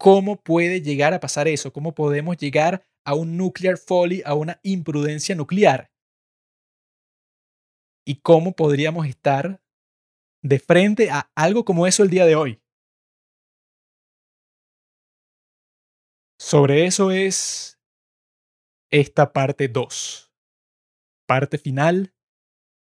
¿Cómo 0.00 0.42
puede 0.42 0.82
llegar 0.82 1.14
a 1.14 1.20
pasar 1.20 1.46
eso? 1.46 1.72
¿Cómo 1.72 1.94
podemos 1.94 2.36
llegar 2.38 2.84
a 3.04 3.14
un 3.14 3.36
nuclear 3.36 3.78
folly, 3.78 4.22
a 4.24 4.34
una 4.34 4.58
imprudencia 4.64 5.36
nuclear? 5.36 5.92
¿Y 8.04 8.16
cómo 8.16 8.56
podríamos 8.56 9.06
estar 9.06 9.62
de 10.42 10.58
frente 10.58 11.08
a 11.12 11.30
algo 11.36 11.64
como 11.64 11.86
eso 11.86 12.02
el 12.02 12.10
día 12.10 12.26
de 12.26 12.34
hoy? 12.34 12.63
Sobre 16.43 16.85
eso 16.85 17.11
es 17.11 17.79
esta 18.89 19.33
parte 19.33 19.67
2. 19.67 20.31
Parte 21.27 21.57
final 21.57 22.13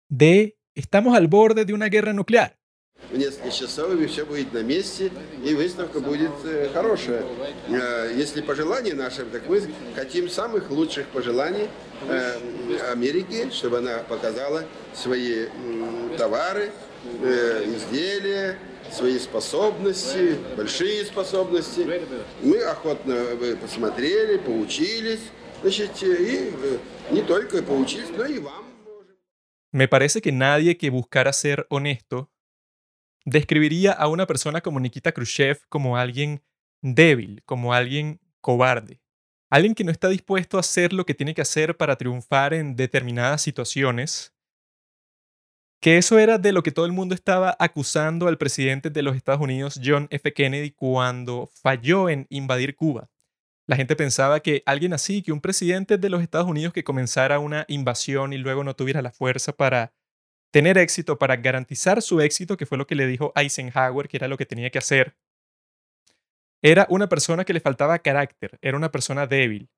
de 0.09 0.57
Estamos 0.75 1.15
al 1.15 1.27
borde 1.27 1.63
de 1.63 1.73
una 1.73 1.87
guerra 1.87 2.11
nuclear. 2.11 2.57
В 3.11 3.17
несколько 3.17 3.51
часов 3.51 3.93
и 3.99 4.05
все 4.07 4.25
будет 4.25 4.51
на 4.53 4.61
месте, 4.63 5.11
и 5.43 5.53
выставка 5.53 5.99
будет 5.99 6.31
э, 6.43 6.69
хорошая. 6.73 7.23
Э, 7.69 8.11
если 8.15 8.41
пожелания 8.41 8.93
наши, 8.93 9.23
так 9.25 9.47
мы 9.47 9.61
хотим 9.95 10.29
самых 10.29 10.69
лучших 10.69 11.07
пожеланий 11.07 11.69
э, 12.09 12.91
Америке, 12.91 13.51
чтобы 13.51 13.77
она 13.77 13.99
показала 13.99 14.65
свои 14.93 15.47
товары, 16.17 16.71
изделия, 17.65 18.57
свои 18.91 19.19
способности, 19.19 20.37
большие 20.55 21.05
способности. 21.05 21.85
Мы 22.41 22.61
охотно 22.63 23.15
посмотрели, 23.61 24.37
поучились, 24.37 25.21
значит, 25.61 25.91
и 26.03 26.51
не 27.11 27.21
только 27.21 27.61
поучились, 27.61 28.09
но 28.17 28.25
и 28.25 28.39
вам. 28.39 28.65
Me 29.71 29.89
parece 29.89 30.21
que 30.21 30.31
nadie 30.31 30.77
que 30.77 30.89
buscara 30.89 31.33
ser 31.33 31.67
honesto 31.69 32.31
describiría 33.25 33.91
a 33.91 34.07
una 34.07 34.25
persona 34.25 34.61
como 34.61 34.79
Nikita 34.79 35.11
Khrushchev 35.11 35.59
como 35.67 35.97
alguien 35.97 36.41
débil, 36.81 37.43
como 37.43 37.73
alguien 37.73 38.21
cobarde, 38.39 39.01
alguien 39.49 39.75
que 39.75 39.83
no 39.83 39.91
está 39.91 40.07
dispuesto 40.07 40.55
a 40.55 40.61
hacer 40.61 40.93
lo 40.93 41.05
que 41.05 41.13
tiene 41.13 41.33
que 41.33 41.41
hacer 41.41 41.75
para 41.75 41.97
triunfar 41.97 42.53
en 42.53 42.77
determinadas 42.77 43.41
situaciones 43.41 44.33
que 45.80 45.96
eso 45.96 46.18
era 46.18 46.38
de 46.38 46.52
lo 46.52 46.62
que 46.62 46.72
todo 46.72 46.84
el 46.84 46.92
mundo 46.92 47.14
estaba 47.14 47.56
acusando 47.58 48.28
al 48.28 48.36
presidente 48.36 48.90
de 48.90 49.02
los 49.02 49.16
Estados 49.16 49.40
Unidos, 49.40 49.80
John 49.82 50.08
F. 50.10 50.32
Kennedy, 50.34 50.72
cuando 50.72 51.50
falló 51.62 52.08
en 52.10 52.26
invadir 52.28 52.76
Cuba. 52.76 53.08
La 53.66 53.76
gente 53.76 53.96
pensaba 53.96 54.40
que 54.40 54.62
alguien 54.66 54.92
así, 54.92 55.22
que 55.22 55.32
un 55.32 55.40
presidente 55.40 55.96
de 55.96 56.10
los 56.10 56.22
Estados 56.22 56.48
Unidos 56.48 56.74
que 56.74 56.84
comenzara 56.84 57.38
una 57.38 57.64
invasión 57.68 58.32
y 58.32 58.38
luego 58.38 58.62
no 58.62 58.74
tuviera 58.74 59.00
la 59.00 59.12
fuerza 59.12 59.52
para 59.52 59.94
tener 60.50 60.76
éxito, 60.76 61.18
para 61.18 61.36
garantizar 61.36 62.02
su 62.02 62.20
éxito, 62.20 62.56
que 62.56 62.66
fue 62.66 62.76
lo 62.76 62.86
que 62.86 62.96
le 62.96 63.06
dijo 63.06 63.32
Eisenhower, 63.36 64.08
que 64.08 64.16
era 64.16 64.28
lo 64.28 64.36
que 64.36 64.46
tenía 64.46 64.70
que 64.70 64.78
hacer, 64.78 65.16
era 66.62 66.86
una 66.90 67.08
persona 67.08 67.44
que 67.44 67.54
le 67.54 67.60
faltaba 67.60 67.98
carácter, 68.00 68.58
era 68.60 68.76
una 68.76 68.90
persona 68.90 69.26
débil. 69.26 69.70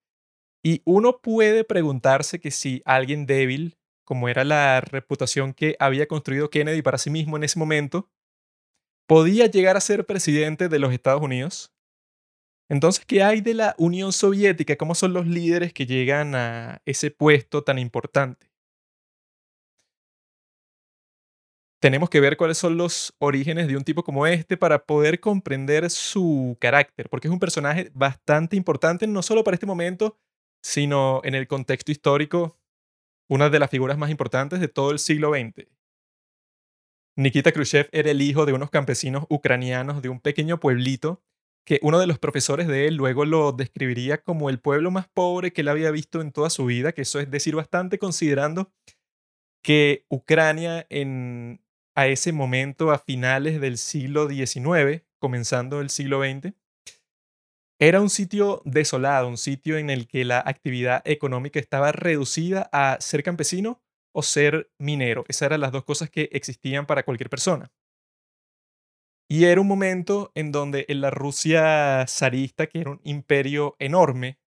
Y 0.65 0.83
uno 0.85 1.21
puede 1.21 1.65
preguntarse 1.65 2.41
que 2.41 2.51
si 2.51 2.83
alguien 2.85 3.27
débil 3.27 3.77
como 4.05 4.29
era 4.29 4.45
la 4.45 4.81
reputación 4.81 5.55
que 5.55 5.77
había 5.79 6.07
construido 6.07 6.51
Kennedy 6.51 6.83
para 6.83 6.99
sí 6.99 7.11
mismo 7.11 7.37
en 7.37 7.45
ese 7.45 7.59
momento, 7.59 8.11
podía 9.07 9.47
llegar 9.47 9.77
a 9.77 9.81
ser 9.81 10.07
presidente 10.07 10.69
de 10.69 10.79
los 10.79 10.93
Estados 10.93 11.23
Unidos. 11.23 11.73
Entonces, 12.71 13.05
¿qué 13.05 13.23
hay 13.23 13.41
de 13.41 13.55
la 13.55 13.75
Unión 13.79 14.13
Soviética? 14.13 14.77
¿Cómo 14.77 14.95
son 14.95 15.13
los 15.13 15.27
líderes 15.27 15.73
que 15.73 15.85
llegan 15.85 16.35
a 16.35 16.81
ese 16.87 17.11
puesto 17.11 17.63
tan 17.63 17.79
importante? 17.79 18.51
Tenemos 21.83 22.09
que 22.09 22.21
ver 22.21 22.37
cuáles 22.37 22.59
son 22.59 22.77
los 22.77 23.13
orígenes 23.19 23.67
de 23.67 23.77
un 23.77 23.83
tipo 23.83 24.05
como 24.05 24.27
este 24.27 24.57
para 24.57 24.87
poder 24.87 25.19
comprender 25.19 25.91
su 25.91 26.57
carácter, 26.61 27.09
porque 27.11 27.27
es 27.27 27.33
un 27.33 27.41
personaje 27.41 27.91
bastante 27.93 28.57
importante 28.57 29.07
no 29.09 29.21
solo 29.21 29.43
para 29.43 29.57
este 29.57 29.67
momento, 29.67 30.17
sino 30.63 31.21
en 31.25 31.35
el 31.35 31.49
contexto 31.49 31.91
histórico 31.91 32.57
una 33.33 33.49
de 33.49 33.59
las 33.59 33.71
figuras 33.71 33.97
más 33.97 34.11
importantes 34.11 34.61
de 34.61 34.69
todo 34.69 34.91
el 34.91 34.99
siglo 34.99 35.31
XX. 35.31 35.67
Nikita 37.17 37.51
Khrushchev 37.51 37.89
era 37.91 38.11
el 38.11 38.21
hijo 38.21 38.45
de 38.45 38.53
unos 38.53 38.69
campesinos 38.69 39.25
ucranianos 39.31 40.03
de 40.03 40.11
un 40.11 40.21
pequeño 40.21 40.61
pueblito 40.61 41.23
que 41.65 41.79
uno 41.83 41.99
de 41.99 42.07
los 42.07 42.19
profesores 42.19 42.69
de 42.69 42.87
él 42.87 42.97
luego 42.97 43.25
lo 43.25 43.53
describiría 43.53 44.23
como 44.23 44.51
el 44.51 44.61
pueblo 44.61 44.91
más 44.91 45.09
pobre 45.09 45.51
que 45.55 45.63
él 45.63 45.69
había 45.69 45.91
visto 45.91 46.21
en 46.21 46.31
toda 46.31 46.51
su 46.51 46.67
vida, 46.67 46.93
que 46.93 47.03
eso 47.03 47.21
es 47.21 47.31
decir 47.31 47.57
bastante 47.57 47.99
considerando 47.99 48.71
que 49.63 50.05
Ucrania 50.11 50.87
en, 50.91 51.65
a 51.95 52.09
ese 52.09 52.33
momento, 52.33 52.91
a 52.91 52.99
finales 52.99 53.63
del 53.63 53.79
siglo 53.79 54.29
XIX, 54.29 55.05
comenzando 55.19 55.81
el 55.81 55.89
siglo 55.89 56.23
XX, 56.23 56.53
era 57.83 58.01
un 58.01 58.11
sitio 58.11 58.63
desolado, 58.65 59.27
un 59.27 59.37
sitio 59.37 59.77
en 59.77 59.91
el 59.91 60.07
que 60.07 60.25
la 60.25 60.39
actividad 60.39 61.03
económica 61.05 61.59
estaba 61.59 61.91
reducida 61.91 62.71
a 62.73 62.97
ser 63.01 63.25
campesino 63.25 63.83
o 64.15 64.23
ser 64.23 64.71
minero. 64.79 65.25
Esas 65.27 65.47
eran 65.47 65.63
las 65.63 65.73
dos 65.73 65.83
cosas 65.83 66.09
que 66.09 66.29
existían 66.31 66.87
para 66.87 67.03
cualquier 67.03 67.29
persona. 67.29 67.73
Y 69.29 69.47
era 69.47 69.61
un 69.61 69.67
momento 69.67 70.31
en 70.37 70.53
donde 70.53 70.85
en 70.89 71.01
la 71.01 71.11
Rusia 71.11 72.07
zarista, 72.07 72.69
que 72.69 72.83
era 72.83 72.91
un 72.91 73.01
imperio 73.03 73.75
enorme, 73.81 74.39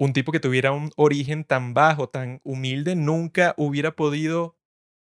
un 0.00 0.14
tipo 0.14 0.32
que 0.32 0.40
tuviera 0.40 0.72
un 0.72 0.92
origen 0.96 1.44
tan 1.44 1.74
bajo, 1.74 2.08
tan 2.08 2.40
humilde, 2.42 2.96
nunca 2.96 3.54
hubiera 3.58 3.96
podido 3.96 4.56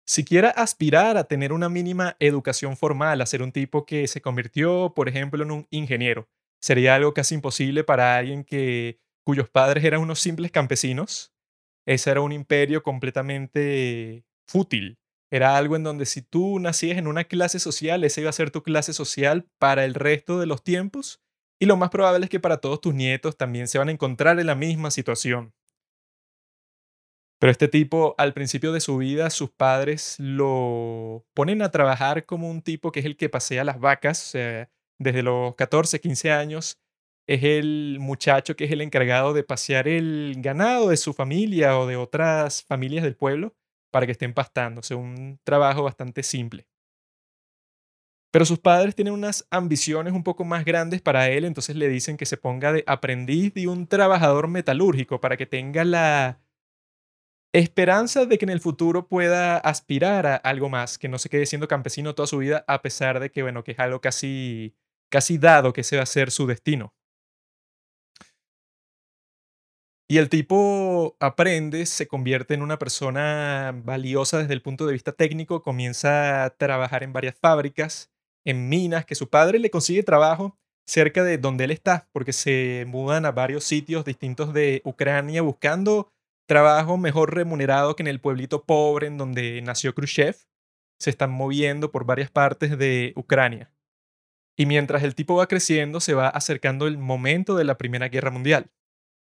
siquiera 0.05 0.49
aspirar 0.49 1.15
a 1.15 1.23
tener 1.23 1.53
una 1.53 1.69
mínima 1.69 2.17
educación 2.19 2.75
formal, 2.75 3.21
a 3.21 3.25
ser 3.25 3.41
un 3.41 3.53
tipo 3.53 3.85
que 3.85 4.05
se 4.09 4.19
convirtió, 4.19 4.91
por 4.93 5.07
ejemplo, 5.07 5.41
en 5.43 5.51
un 5.51 5.67
ingeniero 5.69 6.27
sería 6.61 6.95
algo 6.95 7.13
casi 7.13 7.35
imposible 7.35 7.83
para 7.83 8.17
alguien 8.17 8.43
que, 8.43 8.99
cuyos 9.25 9.49
padres 9.49 9.83
eran 9.83 10.01
unos 10.01 10.19
simples 10.19 10.51
campesinos. 10.51 11.33
Ese 11.85 12.11
era 12.11 12.21
un 12.21 12.31
imperio 12.31 12.83
completamente 12.83 14.25
fútil. 14.47 14.99
Era 15.31 15.57
algo 15.57 15.75
en 15.75 15.83
donde 15.83 16.05
si 16.05 16.21
tú 16.21 16.59
nacías 16.59 16.97
en 16.97 17.07
una 17.07 17.25
clase 17.25 17.59
social, 17.59 18.03
esa 18.03 18.21
iba 18.21 18.29
a 18.29 18.33
ser 18.33 18.51
tu 18.51 18.63
clase 18.63 18.93
social 18.93 19.47
para 19.59 19.85
el 19.85 19.95
resto 19.95 20.39
de 20.39 20.45
los 20.45 20.63
tiempos. 20.63 21.21
Y 21.59 21.65
lo 21.65 21.77
más 21.77 21.89
probable 21.89 22.25
es 22.25 22.29
que 22.29 22.39
para 22.39 22.57
todos 22.57 22.81
tus 22.81 22.93
nietos 22.93 23.37
también 23.37 23.67
se 23.67 23.77
van 23.79 23.89
a 23.89 23.91
encontrar 23.91 24.39
en 24.39 24.47
la 24.47 24.55
misma 24.55 24.91
situación. 24.91 25.53
Pero 27.39 27.51
este 27.51 27.67
tipo, 27.67 28.15
al 28.17 28.33
principio 28.33 28.71
de 28.71 28.79
su 28.79 28.97
vida, 28.97 29.29
sus 29.29 29.51
padres 29.51 30.15
lo 30.19 31.25
ponen 31.33 31.61
a 31.61 31.69
trabajar 31.69 32.25
como 32.25 32.49
un 32.49 32.61
tipo 32.61 32.91
que 32.91 33.01
es 33.01 33.05
el 33.05 33.17
que 33.17 33.29
pasea 33.29 33.63
las 33.63 33.79
vacas. 33.79 34.35
Desde 34.99 35.23
los 35.23 35.55
14, 35.55 35.99
15 35.99 36.31
años, 36.31 36.79
es 37.27 37.43
el 37.43 37.97
muchacho 37.99 38.55
que 38.55 38.65
es 38.65 38.71
el 38.71 38.81
encargado 38.81 39.33
de 39.33 39.43
pasear 39.43 39.87
el 39.87 40.35
ganado 40.37 40.89
de 40.89 40.97
su 40.97 41.13
familia 41.13 41.79
o 41.79 41.87
de 41.87 41.95
otras 41.95 42.63
familias 42.63 43.03
del 43.03 43.15
pueblo 43.15 43.55
para 43.91 44.05
que 44.05 44.11
estén 44.11 44.33
sea, 44.81 44.97
un 44.97 45.39
trabajo 45.43 45.83
bastante 45.83 46.21
simple. 46.21 46.67
Pero 48.31 48.43
sus 48.43 48.59
padres 48.59 48.95
tienen 48.95 49.13
unas 49.13 49.47
ambiciones 49.49 50.11
un 50.11 50.23
poco 50.23 50.43
más 50.43 50.65
grandes 50.65 51.01
para 51.01 51.29
él, 51.29 51.45
entonces 51.45 51.77
le 51.77 51.87
dicen 51.87 52.17
que 52.17 52.25
se 52.25 52.35
ponga 52.35 52.73
de 52.73 52.83
aprendiz 52.85 53.53
de 53.53 53.69
un 53.69 53.87
trabajador 53.87 54.49
metalúrgico 54.49 55.21
para 55.21 55.37
que 55.37 55.45
tenga 55.45 55.85
la 55.85 56.41
esperanza 57.53 58.25
de 58.25 58.37
que 58.37 58.43
en 58.43 58.49
el 58.49 58.59
futuro 58.59 59.07
pueda 59.07 59.57
aspirar 59.57 60.27
a 60.27 60.35
algo 60.35 60.67
más, 60.67 60.97
que 60.97 61.07
no 61.07 61.17
se 61.17 61.29
quede 61.29 61.45
siendo 61.45 61.69
campesino 61.69 62.13
toda 62.13 62.27
su 62.27 62.39
vida, 62.39 62.65
a 62.67 62.81
pesar 62.81 63.21
de 63.21 63.31
que, 63.31 63.41
bueno, 63.43 63.63
que 63.63 63.71
es 63.71 63.79
algo 63.79 64.01
casi, 64.01 64.75
casi 65.09 65.37
dado 65.37 65.73
que 65.73 65.83
se 65.83 65.97
va 65.97 66.03
a 66.03 66.07
ser 66.07 66.31
su 66.31 66.47
destino. 66.47 66.93
Y 70.07 70.19
el 70.19 70.29
tipo 70.29 71.17
aprende, 71.19 71.87
se 71.87 72.07
convierte 72.07 72.53
en 72.53 72.61
una 72.61 72.77
persona 72.77 73.73
valiosa 73.83 74.37
desde 74.37 74.53
el 74.53 74.61
punto 74.61 74.85
de 74.85 74.93
vista 74.93 75.11
técnico, 75.11 75.63
comienza 75.63 76.43
a 76.43 76.51
trabajar 76.51 77.01
en 77.01 77.11
varias 77.11 77.35
fábricas, 77.35 78.11
en 78.45 78.69
minas, 78.69 79.05
que 79.05 79.15
su 79.15 79.29
padre 79.29 79.57
le 79.57 79.71
consigue 79.71 80.03
trabajo 80.03 80.59
cerca 80.87 81.23
de 81.23 81.39
donde 81.39 81.63
él 81.63 81.71
está, 81.71 82.07
porque 82.11 82.33
se 82.33 82.85
mudan 82.87 83.25
a 83.25 83.31
varios 83.31 83.63
sitios 83.63 84.05
distintos 84.05 84.53
de 84.53 84.83
Ucrania 84.85 85.41
buscando 85.41 86.11
trabajo 86.47 86.97
mejor 86.97 87.33
remunerado 87.33 87.95
que 87.95 88.03
en 88.03 88.07
el 88.07 88.21
pueblito 88.21 88.63
pobre 88.63 89.07
en 89.07 89.17
donde 89.17 89.61
nació 89.63 89.95
Khrushchev. 89.95 90.35
Se 90.99 91.09
están 91.09 91.31
moviendo 91.31 91.91
por 91.91 92.05
varias 92.05 92.29
partes 92.29 92.77
de 92.77 93.13
Ucrania. 93.15 93.74
Y 94.57 94.65
mientras 94.65 95.03
el 95.03 95.15
tipo 95.15 95.35
va 95.35 95.47
creciendo, 95.47 95.99
se 95.99 96.13
va 96.13 96.29
acercando 96.29 96.87
el 96.87 96.97
momento 96.97 97.55
de 97.55 97.65
la 97.65 97.77
Primera 97.77 98.07
Guerra 98.07 98.31
Mundial. 98.31 98.71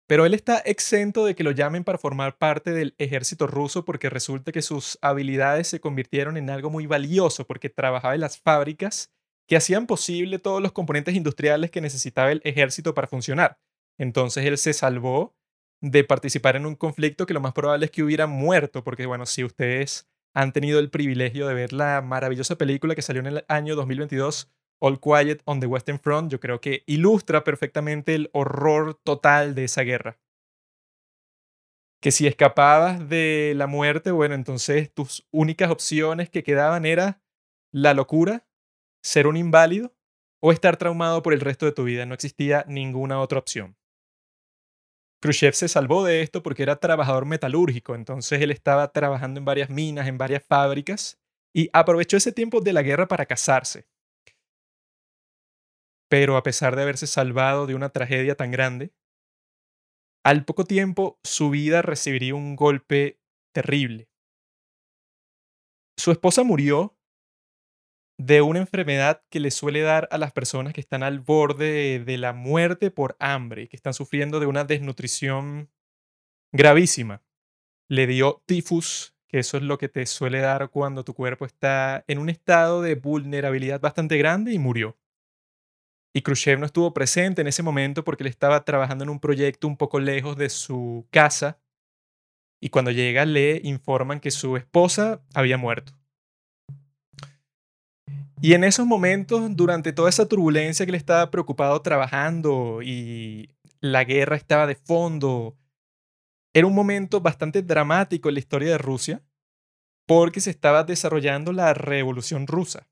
Pero 0.07 0.25
él 0.25 0.33
está 0.33 0.57
exento 0.57 1.23
de 1.23 1.35
que 1.35 1.43
lo 1.43 1.51
llamen 1.51 1.83
para 1.83 1.99
formar 1.99 2.39
parte 2.39 2.71
del 2.71 2.95
ejército 2.97 3.45
ruso 3.45 3.85
porque 3.85 4.09
resulta 4.09 4.51
que 4.51 4.63
sus 4.63 4.97
habilidades 5.03 5.67
se 5.67 5.79
convirtieron 5.79 6.35
en 6.35 6.49
algo 6.49 6.71
muy 6.71 6.87
valioso 6.87 7.45
porque 7.45 7.69
trabajaba 7.69 8.15
en 8.15 8.21
las 8.21 8.39
fábricas 8.39 9.13
que 9.47 9.55
hacían 9.55 9.85
posible 9.85 10.39
todos 10.39 10.63
los 10.63 10.71
componentes 10.71 11.13
industriales 11.13 11.69
que 11.69 11.79
necesitaba 11.79 12.31
el 12.31 12.41
ejército 12.43 12.95
para 12.95 13.07
funcionar. 13.07 13.59
Entonces 13.99 14.45
él 14.45 14.57
se 14.57 14.73
salvó 14.73 15.35
de 15.79 16.03
participar 16.03 16.55
en 16.55 16.65
un 16.65 16.75
conflicto 16.75 17.27
que 17.27 17.35
lo 17.35 17.39
más 17.39 17.53
probable 17.53 17.85
es 17.85 17.91
que 17.91 18.01
hubiera 18.01 18.25
muerto, 18.25 18.83
porque 18.83 19.05
bueno, 19.05 19.27
si 19.27 19.43
ustedes 19.43 20.09
han 20.33 20.53
tenido 20.53 20.79
el 20.79 20.89
privilegio 20.89 21.47
de 21.47 21.53
ver 21.53 21.71
la 21.71 22.01
maravillosa 22.01 22.57
película 22.57 22.95
que 22.95 23.01
salió 23.01 23.21
en 23.21 23.27
el 23.27 23.45
año 23.47 23.75
2022, 23.75 24.51
All 24.79 24.99
Quiet 24.99 25.41
on 25.45 25.59
the 25.59 25.67
Western 25.67 25.99
Front, 25.99 26.31
yo 26.31 26.39
creo 26.39 26.61
que 26.61 26.83
ilustra 26.87 27.43
perfectamente 27.43 28.15
el 28.15 28.29
horror 28.33 28.95
total 29.03 29.55
de 29.55 29.65
esa 29.65 29.81
guerra. 29.81 30.19
Que 32.01 32.11
si 32.11 32.27
escapabas 32.27 33.09
de 33.09 33.53
la 33.55 33.67
muerte, 33.67 34.11
bueno, 34.11 34.35
entonces 34.35 34.93
tus 34.93 35.27
únicas 35.31 35.69
opciones 35.69 36.29
que 36.29 36.43
quedaban 36.43 36.85
era 36.85 37.21
la 37.73 37.93
locura, 37.93 38.47
ser 39.03 39.27
un 39.27 39.35
inválido 39.35 39.93
o 40.41 40.53
estar 40.53 40.77
traumado 40.77 41.21
por 41.21 41.33
el 41.33 41.41
resto 41.41 41.65
de 41.65 41.73
tu 41.73 41.83
vida. 41.83 42.05
No 42.05 42.13
existía 42.13 42.63
ninguna 42.67 43.19
otra 43.19 43.39
opción. 43.39 43.75
Khrushchev 45.21 45.53
se 45.53 45.67
salvó 45.67 46.05
de 46.05 46.21
esto 46.21 46.41
porque 46.41 46.63
era 46.63 46.77
trabajador 46.77 47.25
metalúrgico, 47.25 47.93
entonces 47.95 48.41
él 48.41 48.51
estaba 48.51 48.91
trabajando 48.93 49.39
en 49.39 49.45
varias 49.45 49.69
minas, 49.69 50.07
en 50.07 50.17
varias 50.17 50.43
fábricas, 50.45 51.19
y 51.53 51.69
aprovechó 51.73 52.15
ese 52.15 52.31
tiempo 52.31 52.61
de 52.61 52.71
la 52.71 52.81
guerra 52.81 53.07
para 53.07 53.25
casarse. 53.25 53.85
Pero 56.09 56.37
a 56.37 56.43
pesar 56.43 56.75
de 56.75 56.81
haberse 56.81 57.07
salvado 57.07 57.67
de 57.67 57.75
una 57.75 57.89
tragedia 57.89 58.35
tan 58.35 58.51
grande, 58.51 58.91
al 60.25 60.43
poco 60.43 60.65
tiempo 60.65 61.19
su 61.23 61.49
vida 61.49 61.81
recibiría 61.81 62.35
un 62.35 62.55
golpe 62.55 63.19
terrible. 63.53 64.09
Su 65.97 66.11
esposa 66.11 66.43
murió 66.43 66.95
de 68.19 68.41
una 68.41 68.59
enfermedad 68.59 69.23
que 69.29 69.39
le 69.39 69.49
suele 69.49 69.81
dar 69.81 70.09
a 70.11 70.17
las 70.17 70.33
personas 70.33 70.73
que 70.73 70.81
están 70.81 71.03
al 71.03 71.19
borde 71.19 72.03
de 72.03 72.17
la 72.17 72.33
muerte 72.33 72.91
por 72.91 73.15
hambre, 73.19 73.69
que 73.69 73.77
están 73.77 73.93
sufriendo 73.93 74.41
de 74.41 74.45
una 74.45 74.65
desnutrición 74.65 75.69
gravísima. 76.51 77.23
Le 77.89 78.07
dio 78.07 78.43
tifus, 78.45 79.15
que 79.27 79.39
eso 79.39 79.57
es 79.57 79.63
lo 79.63 79.77
que 79.77 79.89
te 79.89 80.05
suele 80.05 80.39
dar 80.39 80.69
cuando 80.69 81.03
tu 81.05 81.13
cuerpo 81.13 81.45
está 81.45 82.03
en 82.07 82.19
un 82.19 82.29
estado 82.29 82.81
de 82.81 82.95
vulnerabilidad 82.95 83.79
bastante 83.79 84.17
grande 84.17 84.53
y 84.53 84.59
murió. 84.59 84.97
Y 86.13 86.21
Khrushchev 86.21 86.59
no 86.59 86.65
estuvo 86.65 86.93
presente 86.93 87.41
en 87.41 87.47
ese 87.47 87.63
momento 87.63 88.03
porque 88.03 88.23
él 88.23 88.29
estaba 88.29 88.65
trabajando 88.65 89.03
en 89.03 89.09
un 89.09 89.19
proyecto 89.19 89.67
un 89.67 89.77
poco 89.77 89.99
lejos 89.99 90.35
de 90.37 90.49
su 90.49 91.07
casa 91.11 91.59
y 92.61 92.69
cuando 92.69 92.91
llega 92.91 93.25
le 93.25 93.61
informan 93.63 94.19
que 94.19 94.31
su 94.31 94.57
esposa 94.57 95.21
había 95.33 95.57
muerto. 95.57 95.93
Y 98.41 98.53
en 98.53 98.63
esos 98.63 98.85
momentos, 98.85 99.55
durante 99.55 99.91
toda 99.91 100.09
esa 100.09 100.27
turbulencia 100.27 100.85
que 100.85 100.91
él 100.91 100.95
estaba 100.95 101.29
preocupado 101.29 101.81
trabajando 101.81 102.81
y 102.81 103.49
la 103.81 104.03
guerra 104.05 104.35
estaba 104.35 104.65
de 104.65 104.75
fondo, 104.75 105.57
era 106.53 106.65
un 106.65 106.73
momento 106.73 107.21
bastante 107.21 107.61
dramático 107.61 108.29
en 108.29 108.35
la 108.35 108.39
historia 108.39 108.69
de 108.69 108.77
Rusia 108.77 109.21
porque 110.07 110.39
se 110.41 110.49
estaba 110.49 110.83
desarrollando 110.83 111.51
la 111.53 111.73
revolución 111.73 112.47
rusa. 112.47 112.87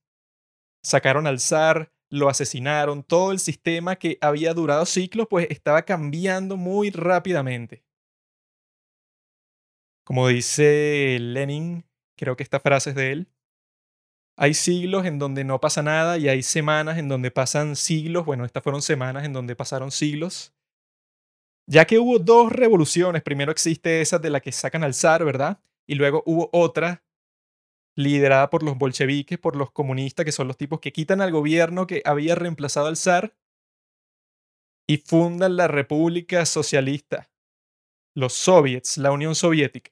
Sacaron 0.84 1.26
al 1.28 1.40
zar, 1.40 1.92
lo 2.10 2.30
asesinaron, 2.30 3.04
todo 3.04 3.32
el 3.32 3.40
sistema 3.40 3.98
que 3.98 4.18
había 4.22 4.54
durado 4.54 4.86
siglos 4.86 5.28
pues 5.30 5.48
estaba 5.50 5.84
cambiando 5.84 6.58
muy 6.58 6.90
rápidamente. 6.90 7.84
Como 10.04 10.28
dice 10.28 11.18
Lenin, 11.20 11.86
creo 12.16 12.36
que 12.38 12.44
esta 12.44 12.60
frase 12.60 12.92
es 12.92 12.96
de 12.96 13.12
él, 13.12 13.28
hay 14.40 14.54
siglos 14.54 15.06
en 15.08 15.18
donde 15.18 15.44
no 15.44 15.60
pasa 15.60 15.82
nada 15.82 16.20
y 16.20 16.30
hay 16.30 16.44
semanas 16.44 17.00
en 17.00 17.10
donde 17.10 17.32
pasan 17.32 17.76
siglos. 17.76 18.24
Bueno, 18.24 18.46
estas 18.46 18.62
fueron 18.62 18.84
semanas 18.84 19.26
en 19.26 19.34
donde 19.34 19.56
pasaron 19.56 19.90
siglos. 19.90 20.54
Ya 21.66 21.86
que 21.86 21.98
hubo 21.98 22.20
dos 22.20 22.52
revoluciones, 22.52 23.24
primero 23.24 23.52
existe 23.52 24.00
esa 24.00 24.20
de 24.20 24.30
la 24.30 24.40
que 24.40 24.52
sacan 24.52 24.84
al 24.84 24.94
zar, 24.94 25.26
¿verdad? 25.26 25.60
Y 25.88 25.96
luego 25.96 26.22
hubo 26.28 26.50
otra 26.54 27.04
liderada 27.98 28.50
por 28.50 28.64
los 28.64 28.78
bolcheviques, 28.78 29.40
por 29.40 29.56
los 29.56 29.72
comunistas, 29.72 30.24
que 30.24 30.32
son 30.32 30.48
los 30.48 30.56
tipos 30.56 30.80
que 30.80 30.94
quitan 30.94 31.20
al 31.20 31.32
gobierno 31.32 31.88
que 31.88 32.02
había 32.06 32.36
reemplazado 32.36 32.88
al 32.88 32.96
zar 32.96 33.36
y 34.88 34.98
fundan 34.98 35.58
la 35.58 35.68
República 35.68 36.46
Socialista, 36.46 37.30
los 38.16 38.34
soviets, 38.34 38.98
la 38.98 39.12
Unión 39.12 39.36
Soviética. 39.36 39.92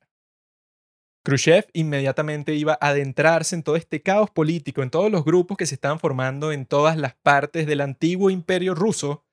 Khrushchev 1.25 1.65
inmediatamente 1.73 2.53
iba 2.53 2.77
a 2.79 2.89
adentrarse 2.89 3.55
en 3.55 3.63
todo 3.63 3.75
este 3.75 4.03
caos 4.03 4.29
político, 4.29 4.83
en 4.83 4.91
todos 4.91 5.11
los 5.11 5.25
grupos 5.25 5.57
que 5.57 5.65
se 5.65 5.73
estaban 5.73 5.99
formando 5.99 6.51
en 6.51 6.67
todas 6.67 6.97
las 6.97 7.15
partes 7.15 7.65
del 7.65 7.81
antiguo 7.81 8.29
imperio 8.29 8.75
ruso, 8.75 9.25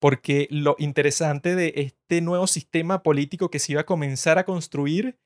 porque 0.00 0.48
lo 0.50 0.76
interesante 0.78 1.54
de 1.54 1.74
este 1.76 2.22
nuevo 2.22 2.46
sistema 2.46 3.02
político 3.02 3.50
que 3.50 3.58
se 3.58 3.72
iba 3.72 3.82
a 3.82 3.86
comenzar 3.86 4.38
a 4.38 4.44
construir 4.44 5.18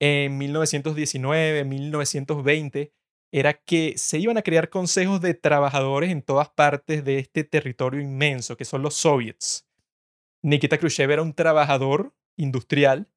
en 0.00 0.38
1919, 0.38 1.64
1920, 1.64 2.92
era 3.32 3.54
que 3.54 3.94
se 3.98 4.18
iban 4.18 4.38
a 4.38 4.42
crear 4.42 4.70
consejos 4.70 5.20
de 5.20 5.34
trabajadores 5.34 6.10
en 6.10 6.22
todas 6.22 6.48
partes 6.50 7.04
de 7.04 7.18
este 7.18 7.44
territorio 7.44 8.00
inmenso, 8.00 8.56
que 8.56 8.64
son 8.64 8.82
los 8.82 8.94
soviets. 8.94 9.66
Nikita 10.42 10.78
Khrushchev 10.78 11.10
era 11.10 11.22
un 11.22 11.34
trabajador 11.34 12.14
industrial 12.36 13.08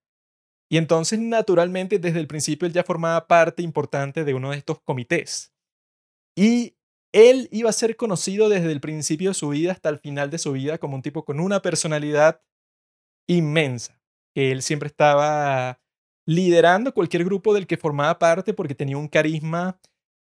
y 0.69 0.77
entonces, 0.77 1.19
naturalmente, 1.19 1.97
desde 1.97 2.19
el 2.19 2.27
principio 2.27 2.67
él 2.67 2.73
ya 2.73 2.83
formaba 2.83 3.27
parte 3.27 3.63
importante 3.63 4.23
de 4.23 4.35
uno 4.35 4.51
de 4.51 4.57
estos 4.57 4.79
comités. 4.81 5.51
Y 6.37 6.75
él 7.11 7.49
iba 7.51 7.71
a 7.71 7.73
ser 7.73 7.95
conocido 7.95 8.49
desde 8.49 8.71
el 8.71 8.79
principio 8.79 9.31
de 9.31 9.33
su 9.33 9.49
vida 9.49 9.71
hasta 9.71 9.89
el 9.89 9.97
final 9.97 10.29
de 10.29 10.37
su 10.37 10.51
vida 10.51 10.77
como 10.77 10.95
un 10.95 11.01
tipo 11.01 11.25
con 11.25 11.39
una 11.39 11.61
personalidad 11.61 12.41
inmensa. 13.27 13.99
Que 14.35 14.51
él 14.51 14.61
siempre 14.61 14.87
estaba 14.87 15.81
liderando 16.29 16.93
cualquier 16.93 17.25
grupo 17.25 17.55
del 17.55 17.65
que 17.65 17.75
formaba 17.75 18.19
parte 18.19 18.53
porque 18.53 18.75
tenía 18.75 18.97
un 18.97 19.07
carisma, 19.07 19.79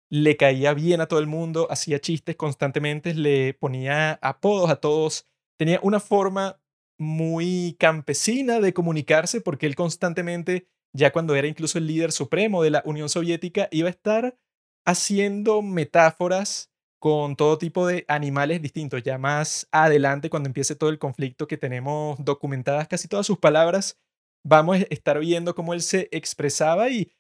le 0.09 0.39
caía 0.39 0.73
bien 0.73 1.03
a 1.03 1.07
todo 1.07 1.21
el 1.21 1.27
mundo, 1.27 1.67
hacía 1.71 2.01
chistes 2.01 2.37
constantemente, 2.37 3.13
le 3.13 3.53
ponía 3.53 4.15
apodos 4.23 4.71
a 4.71 4.77
todos, 4.77 5.29
tenía 5.59 5.79
una 5.83 6.01
forma 6.01 6.59
muy 6.99 7.77
campesina 7.79 8.61
de 8.61 8.73
comunicarse 8.73 9.43
porque 9.43 9.67
él 9.67 9.75
constantemente, 9.75 10.67
ya 10.95 11.13
cuando 11.13 11.35
era 11.35 11.49
incluso 11.49 11.77
el 11.77 11.87
líder 11.87 12.13
supremo 12.13 12.63
de 12.63 12.71
la 12.71 12.83
Unión 12.87 13.11
Soviética, 13.11 13.69
iba 13.71 13.89
a 13.89 13.91
estar 13.91 14.39
haciendo 14.87 15.61
metáforas 15.61 16.73
con 16.99 17.37
todo 17.37 17.59
tipo 17.59 17.87
de 17.87 18.07
animales 18.09 18.63
distintos. 18.63 19.03
Ya 19.03 19.19
más 19.19 19.69
adelante, 19.71 20.31
cuando 20.31 20.49
empiece 20.49 20.77
todo 20.77 20.89
el 20.89 20.99
conflicto 20.99 21.47
que 21.47 21.59
tenemos 21.59 22.25
documentadas 22.25 22.89
casi 22.89 23.07
todas 23.07 23.27
sus 23.27 23.39
palabras, 23.39 23.99
vamos 24.45 24.79
a 24.79 24.87
estar 24.91 25.19
viendo 25.19 25.55
cómo 25.55 25.75
él 25.75 25.83
se 25.83 26.09
expresaba 26.13 26.91
y 26.91 27.13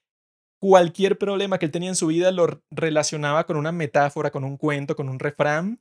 cualquier 0.60 1.18
problema 1.18 1.58
que 1.58 1.66
él 1.66 1.72
tenía 1.72 1.88
en 1.88 1.96
su 1.96 2.08
vida 2.08 2.30
lo 2.32 2.62
relacionaba 2.70 3.44
con 3.46 3.56
una 3.56 3.72
metáfora, 3.72 4.30
con 4.30 4.44
un 4.44 4.56
cuento, 4.56 4.96
con 4.96 5.08
un 5.08 5.18
refrán 5.18 5.80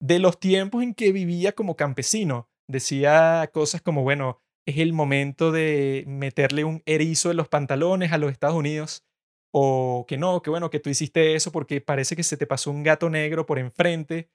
de 0.00 0.18
los 0.18 0.40
tiempos 0.40 0.82
en 0.82 0.94
que 0.94 1.12
vivía 1.12 1.52
como 1.52 1.76
campesino. 1.76 2.48
Decía 2.68 3.50
cosas 3.52 3.82
como, 3.82 4.02
bueno, 4.02 4.40
es 4.66 4.78
el 4.78 4.92
momento 4.92 5.52
de 5.52 6.04
meterle 6.06 6.64
un 6.64 6.82
erizo 6.86 7.30
en 7.30 7.36
los 7.36 7.48
pantalones 7.48 8.12
a 8.12 8.18
los 8.18 8.30
Estados 8.30 8.56
Unidos, 8.56 9.04
o 9.52 10.04
que 10.08 10.16
no, 10.16 10.42
que 10.42 10.50
bueno, 10.50 10.70
que 10.70 10.80
tú 10.80 10.90
hiciste 10.90 11.34
eso 11.34 11.50
porque 11.50 11.80
parece 11.80 12.14
que 12.16 12.22
se 12.22 12.36
te 12.36 12.46
pasó 12.46 12.70
un 12.70 12.82
gato 12.84 13.10
negro 13.10 13.46
por 13.46 13.58
enfrente, 13.58 14.30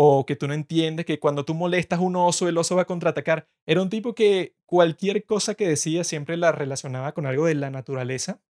o 0.00 0.24
que 0.24 0.36
tú 0.36 0.46
no 0.46 0.54
entiendes 0.54 1.06
que 1.06 1.18
cuando 1.18 1.44
tú 1.44 1.54
molestas 1.54 1.98
a 1.98 2.02
un 2.02 2.14
oso, 2.14 2.48
el 2.48 2.56
oso 2.56 2.76
va 2.76 2.82
a 2.82 2.86
contraatacar. 2.86 3.48
Era 3.66 3.82
un 3.82 3.90
tipo 3.90 4.14
que 4.14 4.54
cualquier 4.64 5.24
cosa 5.24 5.56
que 5.56 5.66
decía 5.66 6.04
siempre 6.04 6.36
la 6.36 6.52
relacionaba 6.52 7.12
con 7.14 7.26
algo 7.26 7.46
de 7.46 7.56
la 7.56 7.70
naturaleza. 7.70 8.40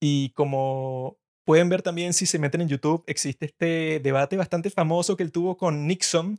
Y 0.00 0.30
como 0.30 1.18
pueden 1.44 1.68
ver 1.68 1.82
también 1.82 2.12
si 2.12 2.24
se 2.24 2.38
meten 2.38 2.60
en 2.60 2.68
YouTube, 2.68 3.02
existe 3.08 3.46
este 3.46 3.98
debate 3.98 4.36
bastante 4.36 4.70
famoso 4.70 5.16
que 5.16 5.24
él 5.24 5.32
tuvo 5.32 5.56
con 5.56 5.88
Nixon 5.88 6.38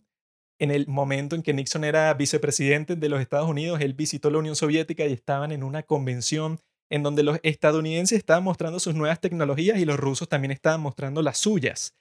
en 0.57 0.71
el 0.71 0.87
momento 0.87 1.35
en 1.35 1.43
que 1.43 1.53
Nixon 1.53 1.83
era 1.83 2.13
vicepresidente 2.13 2.95
de 2.95 3.09
los 3.09 3.19
Estados 3.19 3.49
Unidos. 3.49 3.81
Él 3.81 3.95
visitó 3.95 4.29
la 4.29 4.37
Unión 4.37 4.55
Soviética 4.55 5.05
y 5.05 5.11
estaban 5.11 5.51
en 5.51 5.63
una 5.63 5.83
convención 5.83 6.61
en 6.89 7.03
donde 7.03 7.23
los 7.23 7.37
estadounidenses 7.43 8.17
estaban 8.17 8.45
mostrando 8.45 8.79
sus 8.79 8.95
nuevas 8.95 9.19
tecnologías 9.19 9.77
y 9.77 9.83
los 9.83 9.99
rusos 9.99 10.29
también 10.29 10.51
estaban 10.51 10.79
mostrando 10.79 11.21
las 11.21 11.37
suyas. 11.37 11.98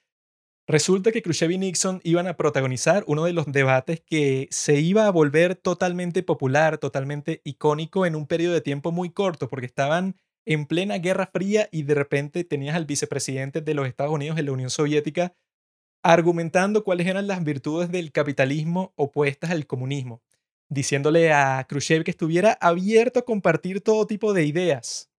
Resulta 0.69 1.11
que 1.11 1.23
Khrushchev 1.23 1.49
y 1.49 1.57
Nixon 1.57 1.99
iban 2.03 2.27
a 2.27 2.37
protagonizar 2.37 3.03
uno 3.07 3.23
de 3.23 3.33
los 3.33 3.51
debates 3.51 4.01
que 4.01 4.47
se 4.51 4.79
iba 4.79 5.07
a 5.07 5.09
volver 5.09 5.55
totalmente 5.55 6.21
popular, 6.21 6.77
totalmente 6.77 7.41
icónico 7.43 8.05
en 8.05 8.15
un 8.15 8.27
periodo 8.27 8.53
de 8.53 8.61
tiempo 8.61 8.91
muy 8.91 9.09
corto, 9.09 9.49
porque 9.49 9.65
estaban 9.65 10.15
en 10.45 10.67
plena 10.67 10.99
Guerra 10.99 11.25
Fría 11.25 11.67
y 11.71 11.81
de 11.81 11.95
repente 11.95 12.43
tenías 12.43 12.75
al 12.75 12.85
vicepresidente 12.85 13.61
de 13.61 13.73
los 13.73 13.87
Estados 13.87 14.13
Unidos 14.13 14.37
en 14.37 14.45
la 14.45 14.51
Unión 14.51 14.69
Soviética 14.69 15.33
argumentando 16.03 16.83
cuáles 16.83 17.07
eran 17.07 17.25
las 17.25 17.43
virtudes 17.43 17.89
del 17.89 18.11
capitalismo 18.11 18.93
opuestas 18.95 19.49
al 19.49 19.65
comunismo, 19.65 20.21
diciéndole 20.69 21.33
a 21.33 21.65
Khrushchev 21.67 22.03
que 22.03 22.11
estuviera 22.11 22.55
abierto 22.61 23.21
a 23.21 23.25
compartir 23.25 23.81
todo 23.81 24.05
tipo 24.05 24.35
de 24.35 24.45
ideas, 24.45 25.09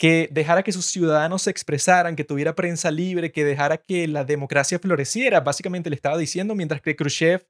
que 0.00 0.30
dejara 0.32 0.62
que 0.62 0.72
sus 0.72 0.86
ciudadanos 0.86 1.42
se 1.42 1.50
expresaran, 1.50 2.16
que 2.16 2.24
tuviera 2.24 2.54
prensa 2.54 2.90
libre, 2.90 3.32
que 3.32 3.44
dejara 3.44 3.76
que 3.76 4.08
la 4.08 4.24
democracia 4.24 4.78
floreciera, 4.78 5.40
básicamente 5.40 5.90
le 5.90 5.96
estaba 5.96 6.16
diciendo, 6.16 6.54
mientras 6.54 6.80
que 6.80 6.96
Khrushchev 6.96 7.46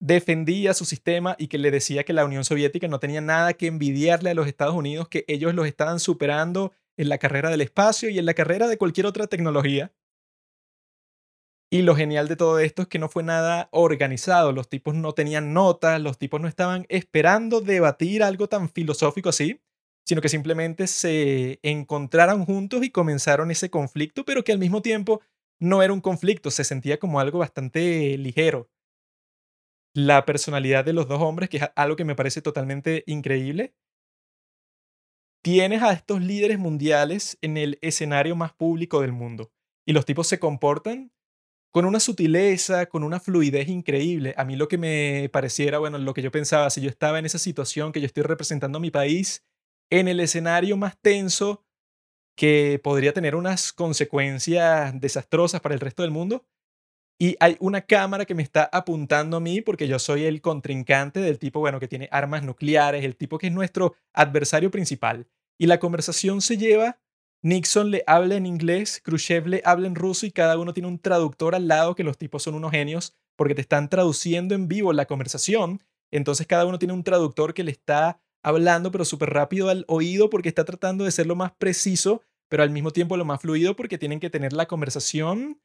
defendía 0.00 0.72
su 0.72 0.86
sistema 0.86 1.36
y 1.38 1.48
que 1.48 1.58
le 1.58 1.70
decía 1.70 2.04
que 2.04 2.14
la 2.14 2.24
Unión 2.24 2.42
Soviética 2.42 2.88
no 2.88 3.00
tenía 3.00 3.20
nada 3.20 3.52
que 3.52 3.66
envidiarle 3.66 4.30
a 4.30 4.34
los 4.34 4.46
Estados 4.46 4.74
Unidos, 4.74 5.10
que 5.10 5.26
ellos 5.28 5.52
los 5.52 5.66
estaban 5.66 6.00
superando 6.00 6.72
en 6.96 7.10
la 7.10 7.18
carrera 7.18 7.50
del 7.50 7.60
espacio 7.60 8.08
y 8.08 8.18
en 8.18 8.24
la 8.24 8.32
carrera 8.32 8.66
de 8.66 8.78
cualquier 8.78 9.04
otra 9.04 9.26
tecnología. 9.26 9.92
Y 11.70 11.82
lo 11.82 11.94
genial 11.94 12.28
de 12.28 12.36
todo 12.36 12.60
esto 12.60 12.80
es 12.80 12.88
que 12.88 12.98
no 12.98 13.10
fue 13.10 13.24
nada 13.24 13.68
organizado, 13.72 14.52
los 14.52 14.70
tipos 14.70 14.94
no 14.94 15.12
tenían 15.12 15.52
notas, 15.52 16.00
los 16.00 16.16
tipos 16.16 16.40
no 16.40 16.48
estaban 16.48 16.86
esperando 16.88 17.60
debatir 17.60 18.22
algo 18.22 18.48
tan 18.48 18.70
filosófico 18.70 19.28
así, 19.28 19.60
sino 20.04 20.20
que 20.20 20.28
simplemente 20.28 20.86
se 20.86 21.60
encontraron 21.62 22.44
juntos 22.44 22.84
y 22.84 22.90
comenzaron 22.90 23.50
ese 23.50 23.70
conflicto, 23.70 24.24
pero 24.24 24.44
que 24.44 24.52
al 24.52 24.58
mismo 24.58 24.82
tiempo 24.82 25.20
no 25.60 25.82
era 25.82 25.92
un 25.92 26.00
conflicto, 26.00 26.50
se 26.50 26.64
sentía 26.64 26.98
como 26.98 27.20
algo 27.20 27.38
bastante 27.38 28.18
ligero 28.18 28.68
la 29.94 30.24
personalidad 30.26 30.84
de 30.84 30.92
los 30.92 31.08
dos 31.08 31.22
hombres, 31.22 31.48
que 31.48 31.58
es 31.58 31.64
algo 31.76 31.96
que 31.96 32.04
me 32.04 32.16
parece 32.16 32.42
totalmente 32.42 33.04
increíble. 33.06 33.74
Tienes 35.42 35.82
a 35.82 35.92
estos 35.92 36.22
líderes 36.22 36.58
mundiales 36.58 37.38
en 37.42 37.56
el 37.56 37.78
escenario 37.82 38.34
más 38.34 38.52
público 38.52 39.02
del 39.02 39.12
mundo 39.12 39.52
y 39.86 39.92
los 39.92 40.06
tipos 40.06 40.26
se 40.26 40.38
comportan 40.38 41.12
con 41.70 41.84
una 41.84 42.00
sutileza, 42.00 42.86
con 42.86 43.04
una 43.04 43.20
fluidez 43.20 43.68
increíble. 43.68 44.34
A 44.38 44.44
mí 44.44 44.56
lo 44.56 44.68
que 44.68 44.78
me 44.78 45.28
pareciera, 45.32 45.78
bueno, 45.78 45.98
lo 45.98 46.14
que 46.14 46.22
yo 46.22 46.30
pensaba, 46.30 46.70
si 46.70 46.80
yo 46.80 46.88
estaba 46.88 47.18
en 47.18 47.26
esa 47.26 47.38
situación 47.38 47.92
que 47.92 48.00
yo 48.00 48.06
estoy 48.06 48.22
representando 48.22 48.78
a 48.78 48.80
mi 48.80 48.90
país, 48.90 49.44
en 50.00 50.08
el 50.08 50.20
escenario 50.20 50.76
más 50.76 50.98
tenso 51.00 51.64
que 52.36 52.80
podría 52.82 53.12
tener 53.12 53.36
unas 53.36 53.72
consecuencias 53.72 54.98
desastrosas 55.00 55.60
para 55.60 55.74
el 55.74 55.80
resto 55.80 56.02
del 56.02 56.10
mundo, 56.10 56.44
y 57.16 57.36
hay 57.38 57.56
una 57.60 57.82
cámara 57.82 58.24
que 58.24 58.34
me 58.34 58.42
está 58.42 58.68
apuntando 58.72 59.36
a 59.36 59.40
mí 59.40 59.60
porque 59.60 59.86
yo 59.86 60.00
soy 60.00 60.24
el 60.24 60.40
contrincante 60.40 61.20
del 61.20 61.38
tipo, 61.38 61.60
bueno, 61.60 61.78
que 61.78 61.86
tiene 61.86 62.08
armas 62.10 62.42
nucleares, 62.42 63.04
el 63.04 63.16
tipo 63.16 63.38
que 63.38 63.46
es 63.46 63.52
nuestro 63.52 63.94
adversario 64.12 64.70
principal. 64.72 65.28
Y 65.56 65.66
la 65.66 65.78
conversación 65.78 66.40
se 66.40 66.56
lleva, 66.56 66.98
Nixon 67.42 67.92
le 67.92 68.02
habla 68.08 68.34
en 68.34 68.46
inglés, 68.46 69.00
Khrushchev 69.04 69.46
le 69.46 69.62
habla 69.64 69.86
en 69.86 69.94
ruso 69.94 70.26
y 70.26 70.32
cada 70.32 70.58
uno 70.58 70.74
tiene 70.74 70.88
un 70.88 70.98
traductor 70.98 71.54
al 71.54 71.68
lado, 71.68 71.94
que 71.94 72.02
los 72.02 72.18
tipos 72.18 72.42
son 72.42 72.56
unos 72.56 72.72
genios 72.72 73.14
porque 73.36 73.54
te 73.54 73.60
están 73.60 73.88
traduciendo 73.88 74.56
en 74.56 74.66
vivo 74.66 74.92
la 74.92 75.06
conversación. 75.06 75.82
Entonces 76.10 76.48
cada 76.48 76.66
uno 76.66 76.80
tiene 76.80 76.94
un 76.94 77.04
traductor 77.04 77.54
que 77.54 77.62
le 77.62 77.70
está 77.70 78.20
hablando, 78.44 78.92
pero 78.92 79.04
súper 79.04 79.30
rápido 79.30 79.68
al 79.68 79.84
oído 79.88 80.30
porque 80.30 80.48
está 80.48 80.64
tratando 80.64 81.04
de 81.04 81.10
ser 81.10 81.26
lo 81.26 81.34
más 81.34 81.52
preciso, 81.58 82.22
pero 82.48 82.62
al 82.62 82.70
mismo 82.70 82.92
tiempo 82.92 83.16
lo 83.16 83.24
más 83.24 83.40
fluido 83.40 83.74
porque 83.74 83.98
tienen 83.98 84.20
que 84.20 84.30
tener 84.30 84.52
la 84.52 84.66
conversación 84.66 85.58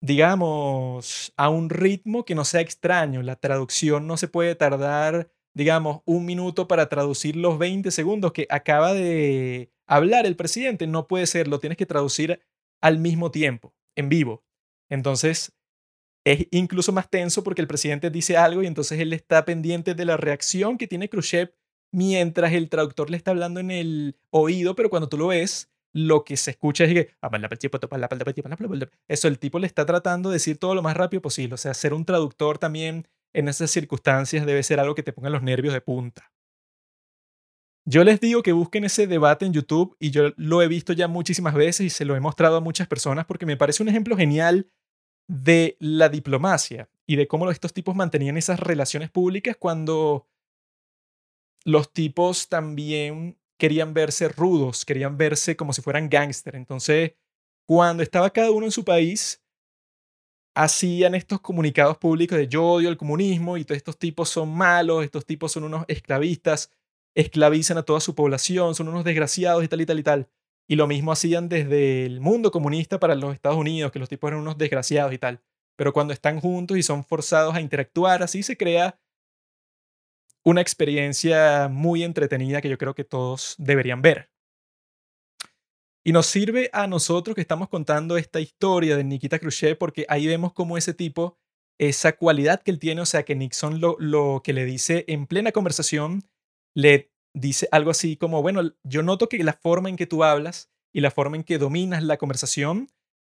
digamos, 0.00 1.32
a 1.36 1.50
un 1.50 1.70
ritmo 1.70 2.24
que 2.24 2.34
no 2.34 2.44
sea 2.44 2.60
extraño. 2.60 3.22
La 3.22 3.36
traducción 3.36 4.06
no 4.06 4.16
se 4.16 4.28
puede 4.28 4.54
tardar, 4.54 5.30
digamos, 5.54 6.02
un 6.06 6.24
minuto 6.24 6.68
para 6.68 6.88
traducir 6.88 7.36
los 7.36 7.58
20 7.58 7.90
segundos 7.90 8.32
que 8.32 8.46
acaba 8.50 8.94
de 8.94 9.70
hablar 9.86 10.26
el 10.26 10.36
presidente. 10.36 10.86
No 10.86 11.06
puede 11.06 11.26
ser, 11.26 11.48
lo 11.48 11.60
tienes 11.60 11.76
que 11.76 11.86
traducir 11.86 12.40
al 12.80 12.98
mismo 12.98 13.30
tiempo, 13.30 13.74
en 13.94 14.08
vivo. 14.08 14.42
Entonces, 14.88 15.52
es 16.24 16.46
incluso 16.50 16.92
más 16.92 17.10
tenso 17.10 17.44
porque 17.44 17.62
el 17.62 17.68
presidente 17.68 18.10
dice 18.10 18.36
algo 18.36 18.62
y 18.62 18.66
entonces 18.66 19.00
él 19.00 19.12
está 19.12 19.44
pendiente 19.44 19.94
de 19.94 20.04
la 20.04 20.16
reacción 20.16 20.78
que 20.78 20.86
tiene 20.86 21.08
Khrushchev 21.08 21.54
mientras 21.92 22.52
el 22.52 22.68
traductor 22.68 23.10
le 23.10 23.16
está 23.16 23.30
hablando 23.30 23.60
en 23.60 23.70
el 23.70 24.16
oído, 24.30 24.74
pero 24.74 24.90
cuando 24.90 25.08
tú 25.08 25.18
lo 25.18 25.28
ves, 25.28 25.70
lo 25.92 26.24
que 26.24 26.36
se 26.36 26.52
escucha 26.52 26.84
es 26.84 26.94
que 26.94 27.14
eso 29.08 29.28
el 29.28 29.38
tipo 29.38 29.58
le 29.58 29.66
está 29.66 29.86
tratando 29.86 30.30
de 30.30 30.34
decir 30.34 30.58
todo 30.58 30.74
lo 30.74 30.82
más 30.82 30.96
rápido 30.96 31.20
posible. 31.20 31.54
O 31.54 31.58
sea, 31.58 31.74
ser 31.74 31.94
un 31.94 32.04
traductor 32.04 32.58
también 32.58 33.08
en 33.32 33.48
esas 33.48 33.70
circunstancias 33.70 34.46
debe 34.46 34.62
ser 34.62 34.80
algo 34.80 34.94
que 34.94 35.02
te 35.02 35.12
ponga 35.12 35.30
los 35.30 35.42
nervios 35.42 35.74
de 35.74 35.80
punta. 35.80 36.32
Yo 37.86 38.04
les 38.04 38.20
digo 38.20 38.42
que 38.42 38.52
busquen 38.52 38.84
ese 38.84 39.06
debate 39.06 39.46
en 39.46 39.52
YouTube 39.52 39.96
y 39.98 40.10
yo 40.10 40.32
lo 40.36 40.62
he 40.62 40.68
visto 40.68 40.92
ya 40.92 41.08
muchísimas 41.08 41.54
veces 41.54 41.86
y 41.86 41.90
se 41.90 42.04
lo 42.04 42.14
he 42.14 42.20
mostrado 42.20 42.56
a 42.56 42.60
muchas 42.60 42.86
personas 42.86 43.26
porque 43.26 43.46
me 43.46 43.56
parece 43.56 43.82
un 43.82 43.88
ejemplo 43.88 44.16
genial 44.16 44.70
de 45.28 45.76
la 45.80 46.08
diplomacia 46.08 46.88
y 47.06 47.16
de 47.16 47.26
cómo 47.26 47.50
estos 47.50 47.72
tipos 47.72 47.96
mantenían 47.96 48.36
esas 48.36 48.60
relaciones 48.60 49.10
públicas 49.10 49.56
cuando 49.58 50.26
los 51.64 51.92
tipos 51.92 52.48
también 52.48 53.38
querían 53.58 53.94
verse 53.94 54.28
rudos, 54.28 54.84
querían 54.84 55.16
verse 55.16 55.56
como 55.56 55.72
si 55.72 55.82
fueran 55.82 56.08
gángster. 56.08 56.56
Entonces, 56.56 57.12
cuando 57.66 58.02
estaba 58.02 58.30
cada 58.30 58.50
uno 58.50 58.66
en 58.66 58.72
su 58.72 58.84
país, 58.84 59.42
hacían 60.54 61.14
estos 61.14 61.40
comunicados 61.40 61.96
públicos 61.98 62.36
de 62.36 62.48
yo 62.48 62.64
odio 62.64 62.88
el 62.88 62.96
comunismo 62.96 63.56
y 63.56 63.64
todos 63.64 63.76
estos 63.76 63.98
tipos 63.98 64.28
son 64.28 64.48
malos, 64.54 65.04
estos 65.04 65.24
tipos 65.24 65.52
son 65.52 65.64
unos 65.64 65.84
esclavistas, 65.88 66.70
esclavizan 67.14 67.78
a 67.78 67.82
toda 67.82 68.00
su 68.00 68.14
población, 68.14 68.74
son 68.74 68.88
unos 68.88 69.04
desgraciados 69.04 69.62
y 69.62 69.68
tal 69.68 69.80
y 69.80 69.86
tal 69.86 69.98
y 69.98 70.02
tal. 70.02 70.28
Y 70.68 70.76
lo 70.76 70.86
mismo 70.86 71.12
hacían 71.12 71.48
desde 71.48 72.06
el 72.06 72.20
mundo 72.20 72.50
comunista 72.50 73.00
para 73.00 73.14
los 73.14 73.34
Estados 73.34 73.58
Unidos, 73.58 73.92
que 73.92 73.98
los 73.98 74.08
tipos 74.08 74.28
eran 74.28 74.40
unos 74.40 74.56
desgraciados 74.58 75.12
y 75.12 75.18
tal. 75.18 75.42
Pero 75.76 75.92
cuando 75.92 76.12
están 76.12 76.40
juntos 76.40 76.76
y 76.76 76.82
son 76.82 77.04
forzados 77.04 77.54
a 77.54 77.60
interactuar, 77.60 78.22
así 78.22 78.42
se 78.42 78.56
crea 78.56 78.98
una 80.44 80.60
experiencia 80.60 81.68
muy 81.68 82.02
entretenida 82.02 82.60
que 82.60 82.68
yo 82.68 82.78
creo 82.78 82.94
que 82.94 83.04
todos 83.04 83.54
deberían 83.58 84.02
ver. 84.02 84.30
Y 86.02 86.12
nos 86.12 86.26
sirve 86.26 86.70
a 86.72 86.86
nosotros 86.86 87.34
que 87.34 87.42
estamos 87.42 87.68
contando 87.68 88.16
esta 88.16 88.40
historia 88.40 88.96
de 88.96 89.04
Nikita 89.04 89.38
Khrushchev 89.38 89.76
porque 89.76 90.06
ahí 90.08 90.26
vemos 90.26 90.54
cómo 90.54 90.78
ese 90.78 90.94
tipo, 90.94 91.38
esa 91.78 92.16
cualidad 92.16 92.62
que 92.62 92.70
él 92.70 92.78
tiene, 92.78 93.02
o 93.02 93.06
sea, 93.06 93.24
que 93.24 93.34
Nixon 93.34 93.80
lo, 93.80 93.96
lo 93.98 94.40
que 94.42 94.54
le 94.54 94.64
dice 94.64 95.04
en 95.08 95.26
plena 95.26 95.52
conversación, 95.52 96.24
le 96.74 97.12
dice 97.34 97.68
algo 97.70 97.90
así 97.90 98.16
como, 98.16 98.40
bueno, 98.40 98.62
yo 98.82 99.02
noto 99.02 99.28
que 99.28 99.44
la 99.44 99.52
forma 99.52 99.90
en 99.90 99.96
que 99.96 100.06
tú 100.06 100.24
hablas 100.24 100.70
y 100.92 101.00
la 101.00 101.10
forma 101.10 101.36
en 101.36 101.44
que 101.44 101.58
dominas 101.58 102.02
la 102.02 102.16
conversación, 102.16 102.88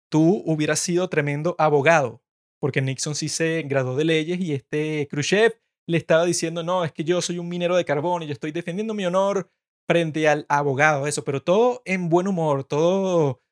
tú 0.08 0.42
hubieras 0.46 0.78
sido 0.78 1.08
tremendo 1.08 1.56
abogado, 1.58 2.22
porque 2.61 2.82
Nixon 2.82 3.16
sí 3.16 3.28
se 3.28 3.62
graduó 3.62 3.96
de 3.96 4.04
leyes 4.04 4.40
y 4.40 4.54
este 4.54 5.08
Khrushchev 5.11 5.61
le 5.91 5.99
estaba 5.99 6.24
diciendo, 6.24 6.62
no, 6.62 6.84
es 6.84 6.93
que 6.93 7.05
yo 7.05 7.20
soy 7.20 7.38
un 7.38 7.49
minero 7.49 7.76
de 7.76 7.84
carbón 7.84 8.22
y 8.22 8.26
yo 8.26 8.32
estoy 8.32 8.53
defendiendo 8.53 8.95
mi 8.95 9.07
honor 9.07 9.51
frente 9.86 10.28
al 10.28 10.47
abogado, 10.49 11.07
eso, 11.07 11.24
pero 11.24 11.43
todo 11.43 11.82
en 11.84 12.09
buen 12.09 12.28
humor, 12.28 12.64
todo 12.64 13.43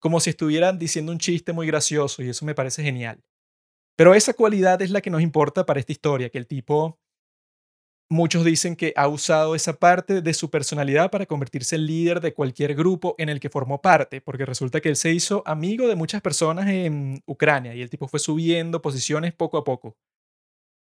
como 0.00 0.20
si 0.20 0.30
estuvieran 0.30 0.78
diciendo 0.78 1.12
un 1.12 1.18
chiste 1.18 1.52
muy 1.52 1.66
gracioso 1.66 2.22
y 2.22 2.28
eso 2.28 2.44
me 2.44 2.54
parece 2.54 2.82
genial. 2.82 3.24
Pero 3.96 4.14
esa 4.14 4.34
cualidad 4.34 4.82
es 4.82 4.90
la 4.90 5.00
que 5.00 5.10
nos 5.10 5.22
importa 5.22 5.66
para 5.66 5.80
esta 5.80 5.92
historia, 5.92 6.30
que 6.30 6.38
el 6.38 6.46
tipo 6.46 6.98
Muchos 8.10 8.44
dicen 8.44 8.76
que 8.76 8.92
ha 8.96 9.08
usado 9.08 9.54
esa 9.54 9.78
parte 9.78 10.20
de 10.20 10.34
su 10.34 10.50
personalidad 10.50 11.10
para 11.10 11.24
convertirse 11.24 11.76
en 11.76 11.86
líder 11.86 12.20
de 12.20 12.34
cualquier 12.34 12.74
grupo 12.74 13.14
en 13.18 13.30
el 13.30 13.40
que 13.40 13.48
formó 13.48 13.80
parte, 13.80 14.20
porque 14.20 14.44
resulta 14.44 14.80
que 14.82 14.90
él 14.90 14.96
se 14.96 15.10
hizo 15.10 15.42
amigo 15.46 15.88
de 15.88 15.96
muchas 15.96 16.20
personas 16.20 16.68
en 16.68 17.22
Ucrania 17.26 17.74
y 17.74 17.80
el 17.80 17.88
tipo 17.88 18.06
fue 18.06 18.20
subiendo 18.20 18.82
posiciones 18.82 19.32
poco 19.32 19.56
a 19.56 19.64
poco. 19.64 19.96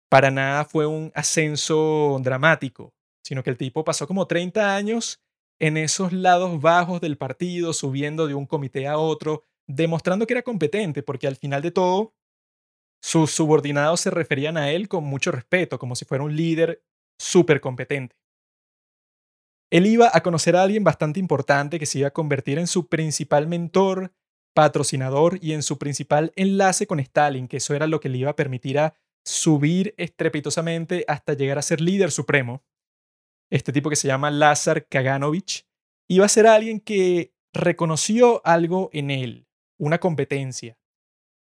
Para 0.08 0.30
nada 0.30 0.64
fue 0.64 0.86
un 0.86 1.10
ascenso 1.14 2.18
dramático, 2.22 2.94
sino 3.24 3.42
que 3.42 3.50
el 3.50 3.56
tipo 3.56 3.84
pasó 3.84 4.06
como 4.06 4.26
30 4.26 4.76
años 4.76 5.20
en 5.58 5.76
esos 5.76 6.12
lados 6.12 6.60
bajos 6.60 7.00
del 7.00 7.16
partido, 7.16 7.72
subiendo 7.72 8.26
de 8.26 8.34
un 8.34 8.46
comité 8.46 8.86
a 8.86 8.98
otro, 8.98 9.44
demostrando 9.66 10.26
que 10.26 10.34
era 10.34 10.42
competente, 10.42 11.02
porque 11.02 11.26
al 11.26 11.36
final 11.36 11.62
de 11.62 11.70
todo, 11.70 12.14
sus 13.02 13.30
subordinados 13.32 14.00
se 14.00 14.10
referían 14.10 14.56
a 14.56 14.70
él 14.70 14.88
con 14.88 15.04
mucho 15.04 15.32
respeto, 15.32 15.78
como 15.78 15.96
si 15.96 16.04
fuera 16.04 16.24
un 16.24 16.36
líder 16.36 16.82
súper 17.18 17.60
competente. 17.60 18.16
Él 19.70 19.86
iba 19.86 20.10
a 20.12 20.22
conocer 20.22 20.54
a 20.54 20.62
alguien 20.62 20.84
bastante 20.84 21.18
importante 21.18 21.78
que 21.78 21.86
se 21.86 21.98
iba 21.98 22.08
a 22.08 22.12
convertir 22.12 22.58
en 22.58 22.68
su 22.68 22.88
principal 22.88 23.48
mentor, 23.48 24.12
patrocinador 24.54 25.38
y 25.42 25.52
en 25.52 25.62
su 25.62 25.78
principal 25.78 26.32
enlace 26.36 26.86
con 26.86 27.00
Stalin, 27.00 27.48
que 27.48 27.56
eso 27.56 27.74
era 27.74 27.86
lo 27.86 27.98
que 27.98 28.08
le 28.08 28.18
iba 28.18 28.30
a 28.30 28.36
permitir 28.36 28.78
a 28.78 28.94
subir 29.26 29.92
estrepitosamente 29.98 31.04
hasta 31.08 31.34
llegar 31.34 31.58
a 31.58 31.62
ser 31.62 31.80
líder 31.80 32.12
supremo. 32.12 32.62
Este 33.50 33.72
tipo 33.72 33.90
que 33.90 33.96
se 33.96 34.08
llama 34.08 34.30
Lazar 34.30 34.86
Kaganovich 34.86 35.66
iba 36.08 36.24
a 36.24 36.30
ser 36.30 36.46
alguien 36.46 36.80
que 36.80 37.34
reconoció 37.52 38.40
algo 38.46 38.88
en 38.92 39.10
él, 39.10 39.48
una 39.78 39.98
competencia, 39.98 40.78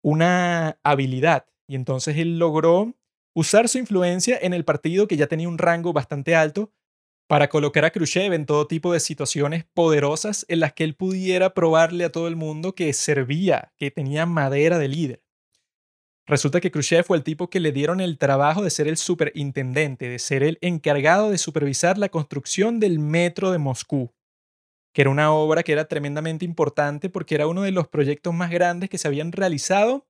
una 0.03 0.79
habilidad, 0.83 1.45
y 1.67 1.75
entonces 1.75 2.17
él 2.17 2.39
logró 2.39 2.95
usar 3.35 3.69
su 3.69 3.77
influencia 3.77 4.39
en 4.41 4.53
el 4.53 4.65
partido 4.65 5.07
que 5.07 5.17
ya 5.17 5.27
tenía 5.27 5.47
un 5.47 5.59
rango 5.59 5.93
bastante 5.93 6.35
alto 6.35 6.71
para 7.27 7.49
colocar 7.49 7.85
a 7.85 7.91
Khrushchev 7.91 8.33
en 8.33 8.45
todo 8.45 8.67
tipo 8.67 8.93
de 8.93 8.99
situaciones 8.99 9.65
poderosas 9.65 10.45
en 10.47 10.61
las 10.61 10.73
que 10.73 10.85
él 10.85 10.95
pudiera 10.95 11.53
probarle 11.53 12.05
a 12.05 12.11
todo 12.11 12.27
el 12.27 12.37
mundo 12.37 12.73
que 12.73 12.91
servía, 12.93 13.73
que 13.77 13.91
tenía 13.91 14.25
madera 14.25 14.79
de 14.79 14.87
líder. 14.87 15.26
Resulta 16.27 16.59
que 16.59 16.71
Khrushchev 16.71 17.05
fue 17.05 17.15
el 17.15 17.23
tipo 17.23 17.49
que 17.49 17.61
le 17.61 17.71
dieron 17.71 18.01
el 18.01 18.17
trabajo 18.17 18.61
de 18.61 18.69
ser 18.69 18.89
el 18.89 18.97
superintendente, 18.97 20.09
de 20.09 20.19
ser 20.19 20.43
el 20.43 20.57
encargado 20.59 21.31
de 21.31 21.37
supervisar 21.37 21.97
la 21.97 22.09
construcción 22.09 22.81
del 22.81 22.99
metro 22.99 23.51
de 23.51 23.59
Moscú, 23.59 24.13
que 24.93 25.03
era 25.03 25.09
una 25.09 25.31
obra 25.31 25.63
que 25.63 25.71
era 25.71 25.87
tremendamente 25.87 26.43
importante 26.43 27.09
porque 27.09 27.35
era 27.35 27.47
uno 27.47 27.61
de 27.61 27.71
los 27.71 27.87
proyectos 27.87 28.33
más 28.33 28.51
grandes 28.51 28.89
que 28.89 28.97
se 28.97 29.07
habían 29.07 29.31
realizado 29.31 30.05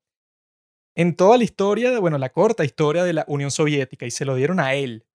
en 0.96 1.16
toda 1.16 1.38
la 1.38 1.44
historia, 1.44 2.00
bueno, 2.00 2.18
la 2.18 2.32
corta 2.32 2.66
historia 2.66 3.04
de 3.04 3.14
la 3.14 3.26
Unión 3.28 3.52
Soviética 3.52 4.08
y 4.08 4.12
se 4.12 4.26
lo 4.26 4.34
dieron 4.34 4.60
a 4.60 4.74
él. 4.74 5.06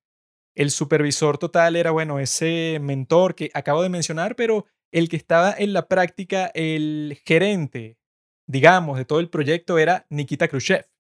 El 0.55 0.71
supervisor 0.71 1.37
total 1.39 1.75
era, 1.75 1.91
bueno, 1.91 2.21
ese 2.21 2.79
mentor 2.81 3.35
que 3.35 3.51
acabo 3.55 3.83
de 3.83 3.89
mencionar, 3.89 4.37
pero 4.37 4.67
el 4.93 5.09
que 5.09 5.17
estaba 5.17 5.53
en 5.59 5.73
la 5.73 5.89
práctica, 5.89 6.53
el 6.55 7.21
gerente, 7.27 7.99
digamos, 8.47 8.99
de 8.99 9.05
todo 9.05 9.19
el 9.19 9.31
proyecto 9.31 9.79
era 9.79 10.07
Nikita 10.09 10.47
Khrushchev. 10.47 10.92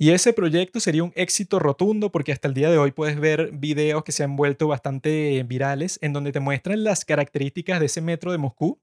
Y 0.00 0.10
ese 0.10 0.32
proyecto 0.32 0.78
sería 0.78 1.02
un 1.02 1.12
éxito 1.16 1.58
rotundo 1.58 2.12
porque 2.12 2.30
hasta 2.30 2.46
el 2.46 2.54
día 2.54 2.70
de 2.70 2.78
hoy 2.78 2.92
puedes 2.92 3.18
ver 3.18 3.50
videos 3.52 4.04
que 4.04 4.12
se 4.12 4.22
han 4.22 4.36
vuelto 4.36 4.68
bastante 4.68 5.42
virales 5.42 5.98
en 6.02 6.12
donde 6.12 6.30
te 6.30 6.38
muestran 6.38 6.84
las 6.84 7.04
características 7.04 7.80
de 7.80 7.86
ese 7.86 8.00
metro 8.00 8.30
de 8.30 8.38
Moscú 8.38 8.80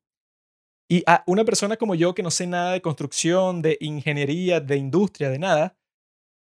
y 0.90 1.04
a 1.08 1.24
una 1.26 1.46
persona 1.46 1.78
como 1.78 1.96
yo 1.96 2.14
que 2.14 2.24
no 2.24 2.32
sé 2.32 2.48
nada 2.48 2.74
de 2.74 2.82
construcción, 2.82 3.62
de 3.62 3.78
ingeniería, 3.80 4.60
de 4.60 4.78
industria, 4.78 5.30
de 5.30 5.40
nada, 5.40 5.78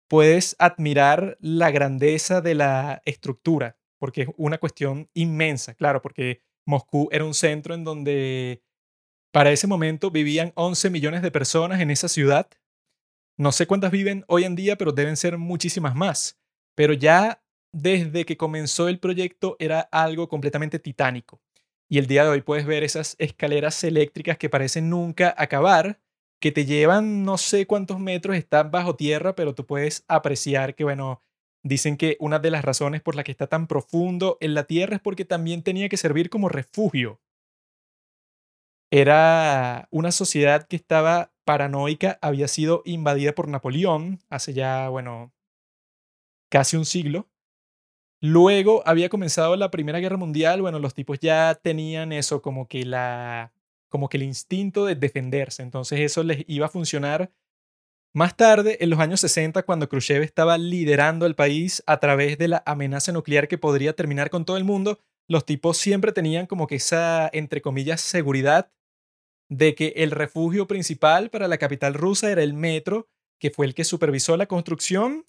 puedes 0.08 0.54
admirar 0.58 1.38
la 1.40 1.70
grandeza 1.70 2.40
de 2.40 2.54
la 2.54 3.00
estructura, 3.06 3.78
porque 3.98 4.22
es 4.22 4.28
una 4.36 4.58
cuestión 4.58 5.08
inmensa, 5.14 5.74
claro, 5.74 6.02
porque 6.02 6.42
Moscú 6.66 7.08
era 7.10 7.24
un 7.24 7.34
centro 7.34 7.74
en 7.74 7.84
donde 7.84 8.62
para 9.32 9.50
ese 9.50 9.66
momento 9.66 10.10
vivían 10.10 10.52
11 10.56 10.90
millones 10.90 11.22
de 11.22 11.30
personas 11.30 11.80
en 11.80 11.90
esa 11.90 12.08
ciudad. 12.08 12.48
No 13.36 13.50
sé 13.50 13.66
cuántas 13.66 13.90
viven 13.90 14.24
hoy 14.28 14.44
en 14.44 14.54
día, 14.54 14.76
pero 14.76 14.92
deben 14.92 15.16
ser 15.16 15.38
muchísimas 15.38 15.94
más. 15.94 16.38
Pero 16.76 16.92
ya 16.92 17.42
desde 17.72 18.24
que 18.24 18.36
comenzó 18.36 18.88
el 18.88 19.00
proyecto 19.00 19.56
era 19.58 19.80
algo 19.80 20.28
completamente 20.28 20.78
titánico. 20.78 21.40
Y 21.88 21.98
el 21.98 22.06
día 22.06 22.22
de 22.24 22.30
hoy 22.30 22.42
puedes 22.42 22.64
ver 22.66 22.84
esas 22.84 23.16
escaleras 23.18 23.82
eléctricas 23.82 24.38
que 24.38 24.48
parecen 24.48 24.88
nunca 24.88 25.34
acabar, 25.36 26.00
que 26.40 26.52
te 26.52 26.64
llevan 26.64 27.24
no 27.24 27.36
sé 27.36 27.66
cuántos 27.66 27.98
metros, 27.98 28.36
están 28.36 28.70
bajo 28.70 28.94
tierra, 28.96 29.34
pero 29.34 29.54
tú 29.54 29.66
puedes 29.66 30.04
apreciar 30.06 30.76
que, 30.76 30.84
bueno, 30.84 31.22
dicen 31.64 31.96
que 31.96 32.16
una 32.20 32.38
de 32.38 32.50
las 32.50 32.64
razones 32.64 33.02
por 33.02 33.16
la 33.16 33.24
que 33.24 33.32
está 33.32 33.48
tan 33.48 33.66
profundo 33.66 34.38
en 34.40 34.54
la 34.54 34.64
tierra 34.64 34.96
es 34.96 35.02
porque 35.02 35.24
también 35.24 35.62
tenía 35.62 35.88
que 35.88 35.96
servir 35.96 36.30
como 36.30 36.48
refugio. 36.48 37.20
Era 38.92 39.88
una 39.90 40.12
sociedad 40.12 40.68
que 40.68 40.76
estaba 40.76 41.33
paranoica, 41.44 42.18
había 42.22 42.48
sido 42.48 42.82
invadida 42.84 43.34
por 43.34 43.48
Napoleón 43.48 44.20
hace 44.28 44.52
ya, 44.52 44.88
bueno, 44.88 45.32
casi 46.50 46.76
un 46.76 46.84
siglo. 46.84 47.28
Luego 48.20 48.82
había 48.86 49.08
comenzado 49.08 49.56
la 49.56 49.70
Primera 49.70 49.98
Guerra 49.98 50.16
Mundial, 50.16 50.62
bueno, 50.62 50.78
los 50.78 50.94
tipos 50.94 51.18
ya 51.20 51.54
tenían 51.56 52.12
eso 52.12 52.42
como 52.42 52.68
que 52.68 52.84
la 52.84 53.52
como 53.88 54.08
que 54.08 54.16
el 54.16 54.24
instinto 54.24 54.86
de 54.86 54.96
defenderse, 54.96 55.62
entonces 55.62 56.00
eso 56.00 56.24
les 56.24 56.44
iba 56.48 56.66
a 56.66 56.68
funcionar 56.68 57.30
más 58.14 58.36
tarde, 58.36 58.78
en 58.80 58.90
los 58.90 59.00
años 59.00 59.18
60, 59.20 59.64
cuando 59.64 59.88
Khrushchev 59.88 60.22
estaba 60.22 60.56
liderando 60.56 61.26
el 61.26 61.34
país 61.34 61.82
a 61.84 61.98
través 61.98 62.38
de 62.38 62.46
la 62.46 62.62
amenaza 62.64 63.10
nuclear 63.10 63.48
que 63.48 63.58
podría 63.58 63.94
terminar 63.96 64.30
con 64.30 64.44
todo 64.44 64.56
el 64.56 64.62
mundo, 64.62 65.00
los 65.26 65.44
tipos 65.44 65.78
siempre 65.78 66.12
tenían 66.12 66.46
como 66.46 66.68
que 66.68 66.76
esa, 66.76 67.28
entre 67.32 67.60
comillas, 67.60 68.00
seguridad 68.00 68.70
de 69.56 69.76
que 69.76 69.92
el 69.96 70.10
refugio 70.10 70.66
principal 70.66 71.30
para 71.30 71.46
la 71.46 71.58
capital 71.58 71.94
rusa 71.94 72.30
era 72.30 72.42
el 72.42 72.54
metro, 72.54 73.08
que 73.38 73.50
fue 73.50 73.66
el 73.66 73.74
que 73.74 73.84
supervisó 73.84 74.36
la 74.36 74.46
construcción, 74.46 75.26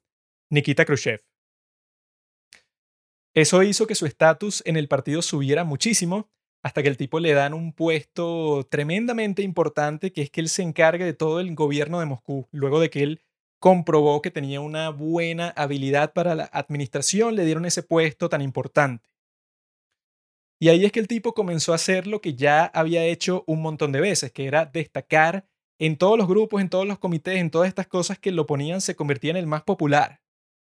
Nikita 0.50 0.86
Khrushchev. 0.86 1.24
Eso 3.36 3.62
hizo 3.62 3.86
que 3.86 3.96
su 3.96 4.06
estatus 4.06 4.64
en 4.66 4.78
el 4.78 4.88
partido 4.88 5.22
subiera 5.22 5.64
muchísimo 5.64 6.30
hasta 6.64 6.82
que 6.82 6.90
el 6.90 6.98
tipo 6.98 7.20
le 7.20 7.34
dan 7.34 7.54
un 7.54 7.74
puesto 7.74 8.66
tremendamente 8.72 9.44
importante, 9.44 10.12
que 10.12 10.24
es 10.24 10.32
que 10.32 10.42
él 10.42 10.50
se 10.50 10.64
encargue 10.64 11.06
de 11.06 11.14
todo 11.14 11.40
el 11.40 11.54
gobierno 11.54 12.00
de 12.00 12.08
Moscú, 12.08 12.48
luego 12.52 12.80
de 12.80 12.90
que 12.90 13.04
él 13.04 13.22
comprobó 13.60 14.24
que 14.24 14.32
tenía 14.32 14.62
una 14.62 14.90
buena 14.90 15.50
habilidad 15.50 16.14
para 16.14 16.34
la 16.34 16.50
administración, 16.52 17.36
le 17.36 17.46
dieron 17.46 17.66
ese 17.66 17.84
puesto 17.84 18.30
tan 18.30 18.42
importante. 18.42 19.08
Y 20.66 20.70
ahí 20.70 20.84
es 20.84 20.92
que 20.92 21.00
el 21.00 21.08
tipo 21.08 21.36
comenzó 21.36 21.74
a 21.74 21.76
hacer 21.76 22.08
lo 22.08 22.22
que 22.22 22.34
ya 22.34 22.66
había 22.66 23.06
hecho 23.06 23.44
un 23.46 23.62
montón 23.62 23.92
de 23.92 24.02
veces, 24.02 24.32
que 24.32 24.48
era 24.48 24.66
destacar 24.66 25.46
en 25.80 25.96
todos 25.96 26.18
los 26.18 26.28
grupos, 26.28 26.60
en 26.60 26.70
todos 26.70 26.88
los 26.88 26.98
comités, 26.98 27.38
en 27.38 27.52
todas 27.52 27.68
estas 27.68 27.86
cosas 27.86 28.18
que 28.18 28.32
lo 28.32 28.48
ponían, 28.48 28.82
se 28.82 28.96
convertía 28.96 29.30
en 29.30 29.38
el 29.38 29.46
más 29.46 29.62
popular. 29.62 30.24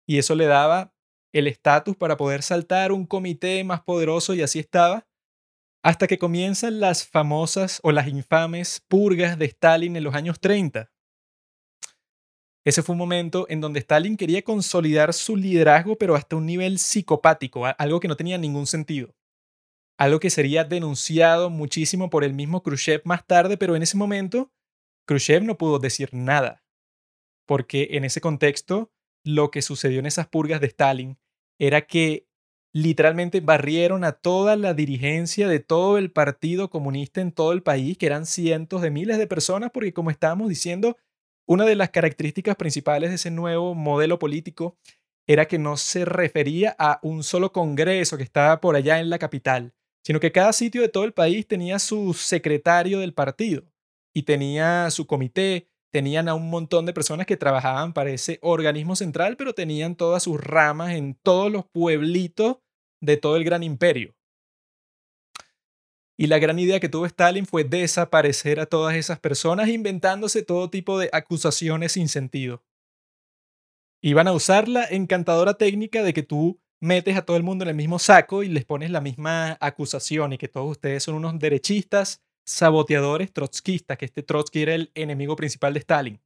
Y 0.06 0.18
eso 0.18 0.34
le 0.34 0.44
daba 0.44 0.92
el 1.32 1.46
estatus 1.46 1.96
para 1.96 2.18
poder 2.18 2.42
saltar 2.42 2.92
un 2.92 3.06
comité 3.06 3.64
más 3.64 3.80
poderoso 3.84 4.34
y 4.34 4.42
así 4.42 4.58
estaba, 4.58 5.06
hasta 5.82 6.06
que 6.06 6.18
comienzan 6.18 6.78
las 6.78 7.06
famosas 7.06 7.80
o 7.82 7.90
las 7.90 8.06
infames 8.06 8.84
purgas 8.88 9.38
de 9.38 9.46
Stalin 9.46 9.96
en 9.96 10.04
los 10.04 10.14
años 10.14 10.40
30. 10.40 10.92
Ese 12.66 12.82
fue 12.82 12.92
un 12.92 12.98
momento 12.98 13.46
en 13.48 13.62
donde 13.62 13.80
Stalin 13.80 14.18
quería 14.18 14.42
consolidar 14.42 15.14
su 15.14 15.36
liderazgo, 15.36 15.96
pero 15.96 16.16
hasta 16.16 16.36
un 16.36 16.44
nivel 16.44 16.78
psicopático, 16.78 17.64
algo 17.78 17.98
que 17.98 18.08
no 18.08 18.16
tenía 18.18 18.36
ningún 18.36 18.66
sentido. 18.66 19.14
Algo 19.98 20.20
que 20.20 20.30
sería 20.30 20.64
denunciado 20.64 21.48
muchísimo 21.48 22.10
por 22.10 22.22
el 22.22 22.34
mismo 22.34 22.62
Khrushchev 22.62 23.02
más 23.04 23.26
tarde, 23.26 23.56
pero 23.56 23.76
en 23.76 23.82
ese 23.82 23.96
momento 23.96 24.52
Khrushchev 25.06 25.42
no 25.42 25.56
pudo 25.56 25.78
decir 25.78 26.10
nada, 26.12 26.64
porque 27.46 27.88
en 27.92 28.04
ese 28.04 28.20
contexto 28.20 28.90
lo 29.24 29.50
que 29.50 29.62
sucedió 29.62 29.98
en 30.00 30.06
esas 30.06 30.28
purgas 30.28 30.60
de 30.60 30.66
Stalin 30.66 31.18
era 31.58 31.86
que 31.86 32.28
literalmente 32.74 33.40
barrieron 33.40 34.04
a 34.04 34.12
toda 34.12 34.54
la 34.56 34.74
dirigencia 34.74 35.48
de 35.48 35.60
todo 35.60 35.96
el 35.96 36.12
Partido 36.12 36.68
Comunista 36.68 37.22
en 37.22 37.32
todo 37.32 37.52
el 37.52 37.62
país, 37.62 37.96
que 37.96 38.04
eran 38.04 38.26
cientos 38.26 38.82
de 38.82 38.90
miles 38.90 39.16
de 39.16 39.26
personas, 39.26 39.70
porque 39.72 39.94
como 39.94 40.10
estábamos 40.10 40.50
diciendo, 40.50 40.98
una 41.48 41.64
de 41.64 41.74
las 41.74 41.88
características 41.88 42.56
principales 42.56 43.08
de 43.08 43.16
ese 43.16 43.30
nuevo 43.30 43.74
modelo 43.74 44.18
político 44.18 44.76
era 45.26 45.46
que 45.46 45.58
no 45.58 45.78
se 45.78 46.04
refería 46.04 46.76
a 46.78 47.00
un 47.02 47.22
solo 47.22 47.50
congreso 47.52 48.18
que 48.18 48.22
estaba 48.22 48.60
por 48.60 48.76
allá 48.76 49.00
en 49.00 49.08
la 49.08 49.18
capital, 49.18 49.72
sino 50.06 50.20
que 50.20 50.30
cada 50.30 50.52
sitio 50.52 50.82
de 50.82 50.88
todo 50.88 51.02
el 51.02 51.12
país 51.12 51.48
tenía 51.48 51.80
su 51.80 52.14
secretario 52.14 53.00
del 53.00 53.12
partido 53.12 53.64
y 54.14 54.22
tenía 54.22 54.88
su 54.92 55.04
comité 55.04 55.68
tenían 55.90 56.28
a 56.28 56.34
un 56.34 56.48
montón 56.48 56.86
de 56.86 56.92
personas 56.92 57.26
que 57.26 57.36
trabajaban 57.36 57.92
para 57.92 58.10
ese 58.10 58.38
organismo 58.42 58.94
central, 58.94 59.36
pero 59.36 59.52
tenían 59.52 59.96
todas 59.96 60.22
sus 60.22 60.38
ramas 60.40 60.92
en 60.92 61.14
todos 61.14 61.50
los 61.50 61.64
pueblitos 61.64 62.58
de 63.00 63.16
todo 63.16 63.36
el 63.36 63.42
gran 63.42 63.64
imperio. 63.64 64.14
Y 66.16 66.28
la 66.28 66.38
gran 66.38 66.58
idea 66.60 66.78
que 66.78 66.88
tuvo 66.88 67.06
Stalin 67.06 67.46
fue 67.46 67.64
desaparecer 67.64 68.60
a 68.60 68.66
todas 68.66 68.94
esas 68.94 69.18
personas 69.18 69.68
inventándose 69.68 70.42
todo 70.42 70.70
tipo 70.70 70.98
de 71.00 71.10
acusaciones 71.12 71.92
sin 71.92 72.08
sentido. 72.08 72.62
Iban 74.02 74.28
a 74.28 74.32
usar 74.32 74.68
la 74.68 74.84
encantadora 74.84 75.54
técnica 75.54 76.02
de 76.04 76.12
que 76.12 76.22
tú 76.22 76.60
metes 76.80 77.16
a 77.16 77.22
todo 77.22 77.36
el 77.36 77.42
mundo 77.42 77.64
en 77.64 77.70
el 77.70 77.74
mismo 77.74 77.98
saco 77.98 78.42
y 78.42 78.48
les 78.48 78.64
pones 78.64 78.90
la 78.90 79.00
misma 79.00 79.56
acusación 79.60 80.32
y 80.32 80.38
que 80.38 80.48
todos 80.48 80.70
ustedes 80.70 81.02
son 81.02 81.14
unos 81.14 81.38
derechistas, 81.38 82.22
saboteadores, 82.44 83.32
trotskistas, 83.32 83.98
que 83.98 84.04
este 84.04 84.22
Trotsky 84.22 84.62
era 84.62 84.74
el 84.74 84.90
enemigo 84.94 85.36
principal 85.36 85.74
de 85.74 85.80
Stalin. 85.80 86.20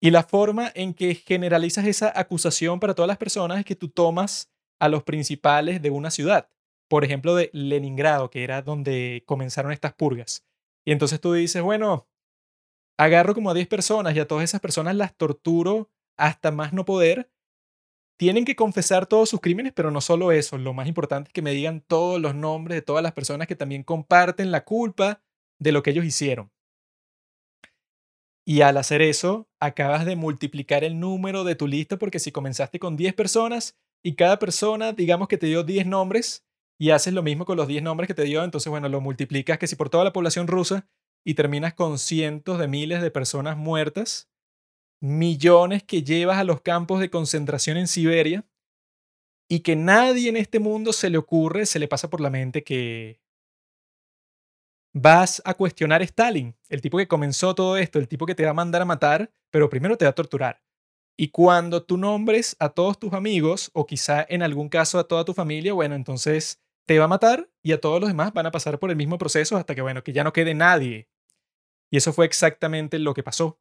Y 0.00 0.10
la 0.10 0.24
forma 0.24 0.70
en 0.74 0.94
que 0.94 1.14
generalizas 1.14 1.86
esa 1.86 2.12
acusación 2.18 2.80
para 2.80 2.94
todas 2.94 3.08
las 3.08 3.18
personas 3.18 3.58
es 3.58 3.64
que 3.64 3.76
tú 3.76 3.88
tomas 3.88 4.50
a 4.80 4.88
los 4.88 5.04
principales 5.04 5.80
de 5.80 5.90
una 5.90 6.10
ciudad, 6.10 6.48
por 6.88 7.04
ejemplo 7.04 7.34
de 7.34 7.50
Leningrado, 7.52 8.28
que 8.28 8.42
era 8.42 8.62
donde 8.62 9.22
comenzaron 9.26 9.72
estas 9.72 9.94
purgas. 9.94 10.44
Y 10.84 10.92
entonces 10.92 11.20
tú 11.20 11.32
dices, 11.32 11.62
bueno, 11.62 12.08
agarro 12.98 13.34
como 13.34 13.50
a 13.50 13.54
10 13.54 13.68
personas 13.68 14.14
y 14.14 14.20
a 14.20 14.26
todas 14.26 14.44
esas 14.44 14.60
personas 14.60 14.96
las 14.96 15.16
torturo 15.16 15.90
hasta 16.16 16.50
más 16.50 16.72
no 16.72 16.84
poder 16.84 17.31
tienen 18.18 18.44
que 18.44 18.56
confesar 18.56 19.06
todos 19.06 19.28
sus 19.30 19.40
crímenes, 19.40 19.72
pero 19.74 19.90
no 19.90 20.00
solo 20.00 20.32
eso, 20.32 20.58
lo 20.58 20.74
más 20.74 20.86
importante 20.86 21.28
es 21.28 21.32
que 21.32 21.42
me 21.42 21.52
digan 21.52 21.80
todos 21.80 22.20
los 22.20 22.34
nombres 22.34 22.76
de 22.76 22.82
todas 22.82 23.02
las 23.02 23.12
personas 23.12 23.48
que 23.48 23.56
también 23.56 23.82
comparten 23.82 24.50
la 24.50 24.64
culpa 24.64 25.22
de 25.58 25.72
lo 25.72 25.82
que 25.82 25.90
ellos 25.90 26.04
hicieron. 26.04 26.50
Y 28.44 28.62
al 28.62 28.76
hacer 28.76 29.02
eso, 29.02 29.48
acabas 29.60 30.04
de 30.04 30.16
multiplicar 30.16 30.82
el 30.82 30.98
número 30.98 31.44
de 31.44 31.54
tu 31.54 31.68
lista 31.68 31.96
porque 31.96 32.18
si 32.18 32.32
comenzaste 32.32 32.78
con 32.80 32.96
10 32.96 33.14
personas 33.14 33.78
y 34.02 34.16
cada 34.16 34.38
persona, 34.38 34.92
digamos 34.92 35.28
que 35.28 35.38
te 35.38 35.46
dio 35.46 35.62
10 35.62 35.86
nombres 35.86 36.44
y 36.78 36.90
haces 36.90 37.14
lo 37.14 37.22
mismo 37.22 37.44
con 37.44 37.56
los 37.56 37.68
10 37.68 37.84
nombres 37.84 38.08
que 38.08 38.14
te 38.14 38.24
dio, 38.24 38.42
entonces 38.42 38.68
bueno, 38.68 38.88
lo 38.88 39.00
multiplicas 39.00 39.58
que 39.58 39.68
si 39.68 39.76
por 39.76 39.90
toda 39.90 40.02
la 40.02 40.12
población 40.12 40.48
rusa 40.48 40.88
y 41.24 41.34
terminas 41.34 41.74
con 41.74 41.98
cientos 41.98 42.58
de 42.58 42.66
miles 42.66 43.00
de 43.00 43.12
personas 43.12 43.56
muertas, 43.56 44.28
millones 45.02 45.82
que 45.82 46.04
llevas 46.04 46.38
a 46.38 46.44
los 46.44 46.60
campos 46.60 47.00
de 47.00 47.10
concentración 47.10 47.76
en 47.76 47.88
Siberia 47.88 48.46
y 49.48 49.60
que 49.60 49.74
nadie 49.74 50.28
en 50.28 50.36
este 50.36 50.60
mundo 50.60 50.92
se 50.92 51.10
le 51.10 51.18
ocurre, 51.18 51.66
se 51.66 51.80
le 51.80 51.88
pasa 51.88 52.08
por 52.08 52.20
la 52.20 52.30
mente 52.30 52.62
que 52.62 53.20
vas 54.94 55.42
a 55.44 55.54
cuestionar 55.54 56.02
a 56.02 56.04
Stalin, 56.04 56.54
el 56.68 56.80
tipo 56.80 56.98
que 56.98 57.08
comenzó 57.08 57.54
todo 57.54 57.76
esto, 57.76 57.98
el 57.98 58.06
tipo 58.06 58.26
que 58.26 58.34
te 58.34 58.44
va 58.44 58.50
a 58.50 58.54
mandar 58.54 58.82
a 58.82 58.86
matar, 58.86 59.32
pero 59.50 59.68
primero 59.68 59.96
te 59.96 60.04
va 60.04 60.10
a 60.10 60.14
torturar. 60.14 60.62
Y 61.16 61.28
cuando 61.28 61.82
tú 61.82 61.96
nombres 61.98 62.56
a 62.60 62.68
todos 62.68 62.98
tus 62.98 63.12
amigos, 63.12 63.70
o 63.74 63.86
quizá 63.86 64.24
en 64.28 64.42
algún 64.42 64.68
caso 64.68 64.98
a 64.98 65.08
toda 65.08 65.24
tu 65.24 65.34
familia, 65.34 65.72
bueno, 65.72 65.96
entonces 65.96 66.62
te 66.86 66.98
va 66.98 67.06
a 67.06 67.08
matar 67.08 67.50
y 67.62 67.72
a 67.72 67.80
todos 67.80 68.00
los 68.00 68.08
demás 68.08 68.32
van 68.32 68.46
a 68.46 68.50
pasar 68.52 68.78
por 68.78 68.90
el 68.90 68.96
mismo 68.96 69.18
proceso 69.18 69.56
hasta 69.56 69.74
que, 69.74 69.82
bueno, 69.82 70.04
que 70.04 70.12
ya 70.12 70.24
no 70.24 70.32
quede 70.32 70.54
nadie. 70.54 71.08
Y 71.90 71.96
eso 71.96 72.12
fue 72.12 72.24
exactamente 72.24 72.98
lo 72.98 73.14
que 73.14 73.22
pasó. 73.22 73.58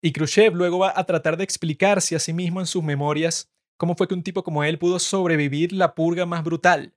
Y 0.00 0.12
Khrushchev 0.12 0.54
luego 0.54 0.78
va 0.78 0.92
a 0.94 1.04
tratar 1.04 1.36
de 1.36 1.44
explicarse 1.44 2.14
a 2.14 2.20
sí 2.20 2.32
mismo 2.32 2.60
en 2.60 2.66
sus 2.66 2.84
memorias 2.84 3.50
cómo 3.76 3.96
fue 3.96 4.06
que 4.06 4.14
un 4.14 4.22
tipo 4.22 4.44
como 4.44 4.62
él 4.62 4.78
pudo 4.78 4.98
sobrevivir 4.98 5.72
la 5.72 5.94
purga 5.94 6.26
más 6.26 6.44
brutal. 6.44 6.94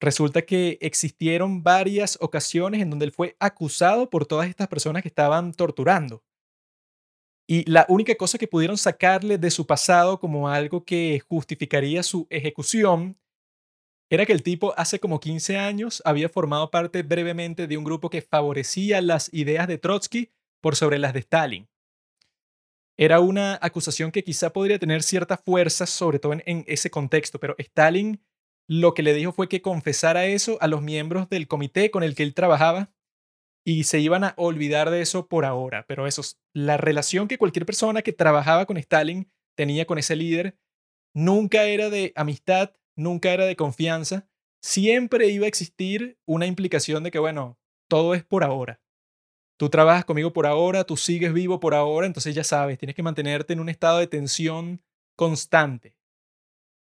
Resulta 0.00 0.42
que 0.42 0.78
existieron 0.80 1.62
varias 1.62 2.16
ocasiones 2.22 2.80
en 2.80 2.88
donde 2.88 3.04
él 3.04 3.12
fue 3.12 3.36
acusado 3.38 4.08
por 4.08 4.24
todas 4.24 4.48
estas 4.48 4.68
personas 4.68 5.02
que 5.02 5.08
estaban 5.08 5.52
torturando. 5.52 6.24
Y 7.46 7.68
la 7.70 7.84
única 7.88 8.14
cosa 8.14 8.38
que 8.38 8.46
pudieron 8.46 8.78
sacarle 8.78 9.36
de 9.36 9.50
su 9.50 9.66
pasado 9.66 10.18
como 10.18 10.48
algo 10.48 10.84
que 10.84 11.20
justificaría 11.28 12.02
su 12.02 12.26
ejecución 12.30 13.18
era 14.08 14.24
que 14.24 14.32
el 14.32 14.42
tipo 14.42 14.72
hace 14.78 14.98
como 14.98 15.20
15 15.20 15.58
años 15.58 16.00
había 16.04 16.28
formado 16.28 16.70
parte 16.70 17.02
brevemente 17.02 17.66
de 17.66 17.76
un 17.76 17.84
grupo 17.84 18.08
que 18.08 18.22
favorecía 18.22 19.02
las 19.02 19.32
ideas 19.34 19.68
de 19.68 19.78
Trotsky 19.78 20.30
por 20.60 20.76
sobre 20.76 20.98
las 20.98 21.12
de 21.12 21.20
Stalin. 21.20 21.68
Era 22.98 23.20
una 23.20 23.58
acusación 23.62 24.12
que 24.12 24.24
quizá 24.24 24.52
podría 24.52 24.78
tener 24.78 25.02
cierta 25.02 25.36
fuerza, 25.38 25.86
sobre 25.86 26.18
todo 26.18 26.34
en, 26.34 26.64
ese 26.66 26.90
contexto, 26.90 27.40
pero 27.40 27.54
Stalin 27.58 28.22
lo 28.68 28.94
que 28.94 29.02
le 29.02 29.14
dijo 29.14 29.32
fue 29.32 29.48
que 29.48 29.62
confesara 29.62 30.26
eso 30.26 30.58
a 30.60 30.68
los 30.68 30.82
miembros 30.82 31.28
del 31.28 31.48
comité 31.48 31.90
con 31.90 32.02
el 32.02 32.14
que 32.14 32.22
él 32.22 32.34
trabajaba 32.34 32.92
y 33.64 33.84
se 33.84 34.00
iban 34.00 34.22
a 34.22 34.34
olvidar 34.36 34.90
de 34.90 35.00
eso 35.00 35.26
por 35.28 35.44
ahora. 35.44 35.86
Pero 35.88 36.06
eso, 36.06 36.22
la 36.54 36.76
relación 36.76 37.26
que 37.26 37.38
cualquier 37.38 37.66
persona 37.66 38.02
que 38.02 38.12
trabajaba 38.12 38.66
con 38.66 38.76
Stalin 38.76 39.28
tenía 39.56 39.86
con 39.86 39.98
ese 39.98 40.14
líder 40.14 40.56
nunca 41.14 41.64
era 41.64 41.90
de 41.90 42.12
amistad, 42.14 42.72
nunca 42.96 43.32
era 43.32 43.46
de 43.46 43.56
confianza, 43.56 44.28
siempre 44.62 45.28
iba 45.28 45.46
a 45.46 45.48
existir 45.48 46.18
una 46.26 46.46
implicación 46.46 47.02
de 47.02 47.10
que, 47.10 47.18
bueno, 47.18 47.58
todo 47.88 48.14
es 48.14 48.24
por 48.24 48.44
ahora. 48.44 48.80
Tú 49.60 49.68
trabajas 49.68 50.06
conmigo 50.06 50.32
por 50.32 50.46
ahora, 50.46 50.84
tú 50.84 50.96
sigues 50.96 51.34
vivo 51.34 51.60
por 51.60 51.74
ahora, 51.74 52.06
entonces 52.06 52.34
ya 52.34 52.42
sabes, 52.42 52.78
tienes 52.78 52.96
que 52.96 53.02
mantenerte 53.02 53.52
en 53.52 53.60
un 53.60 53.68
estado 53.68 53.98
de 53.98 54.06
tensión 54.06 54.80
constante. 55.16 55.94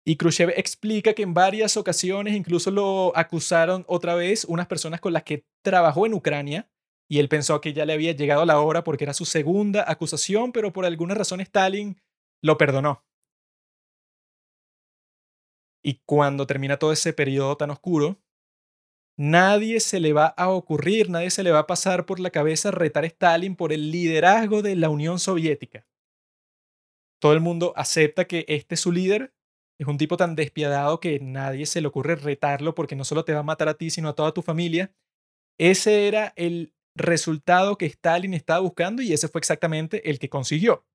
Y 0.05 0.15
Khrushchev 0.15 0.53
explica 0.55 1.15
que 1.15 1.23
en 1.23 1.33
varias 1.33 1.75
ocasiones 1.75 2.35
incluso 2.35 2.69
lo 2.69 3.17
acusaron 3.17 3.83
otra 3.87 4.13
vez 4.13 4.45
unas 4.45 4.67
personas 4.67 5.01
con 5.01 5.11
las 5.11 5.23
que 5.23 5.43
trabajó 5.63 6.05
en 6.05 6.13
Ucrania 6.13 6.69
y 7.09 7.17
él 7.17 7.29
pensó 7.29 7.59
que 7.61 7.73
ya 7.73 7.83
le 7.83 7.93
había 7.93 8.11
llegado 8.11 8.45
la 8.45 8.59
hora 8.59 8.83
porque 8.83 9.05
era 9.05 9.15
su 9.15 9.25
segunda 9.25 9.83
acusación, 9.91 10.51
pero 10.51 10.71
por 10.71 10.85
alguna 10.85 11.15
razón 11.15 11.41
Stalin 11.41 11.99
lo 12.43 12.59
perdonó. 12.59 13.03
Y 15.81 15.95
cuando 16.05 16.45
termina 16.45 16.77
todo 16.77 16.91
ese 16.91 17.11
periodo 17.11 17.57
tan 17.57 17.71
oscuro, 17.71 18.21
Nadie 19.19 19.79
se 19.79 19.99
le 19.99 20.13
va 20.13 20.27
a 20.27 20.49
ocurrir, 20.49 21.09
nadie 21.09 21.31
se 21.31 21.41
le 21.41 21.51
va 21.51 21.59
a 21.59 21.67
pasar 21.67 22.05
por 22.05 22.19
la 22.19 22.29
cabeza 22.29 22.69
retar 22.69 23.03
a 23.03 23.07
Stalin 23.07 23.55
por 23.55 23.73
el 23.73 23.91
liderazgo 23.91 24.61
de 24.61 24.75
la 24.75 24.89
Unión 24.89 25.17
Soviética. 25.17 25.87
Todo 27.19 27.33
el 27.33 27.39
mundo 27.39 27.73
acepta 27.75 28.25
que 28.25 28.45
este 28.47 28.75
es 28.75 28.81
su 28.81 28.91
líder, 28.91 29.33
es 29.79 29.87
un 29.87 29.97
tipo 29.97 30.17
tan 30.17 30.35
despiadado 30.35 30.99
que 30.99 31.19
nadie 31.19 31.65
se 31.65 31.81
le 31.81 31.87
ocurre 31.87 32.15
retarlo 32.15 32.75
porque 32.75 32.95
no 32.95 33.03
solo 33.03 33.25
te 33.25 33.33
va 33.33 33.39
a 33.39 33.43
matar 33.43 33.69
a 33.69 33.73
ti, 33.73 33.89
sino 33.89 34.09
a 34.09 34.15
toda 34.15 34.33
tu 34.33 34.43
familia. 34.43 34.93
Ese 35.59 36.07
era 36.07 36.33
el 36.35 36.75
resultado 36.95 37.77
que 37.77 37.87
Stalin 37.87 38.35
estaba 38.35 38.59
buscando 38.59 39.01
y 39.01 39.13
ese 39.13 39.27
fue 39.27 39.39
exactamente 39.39 40.09
el 40.09 40.19
que 40.19 40.29
consiguió. 40.29 40.85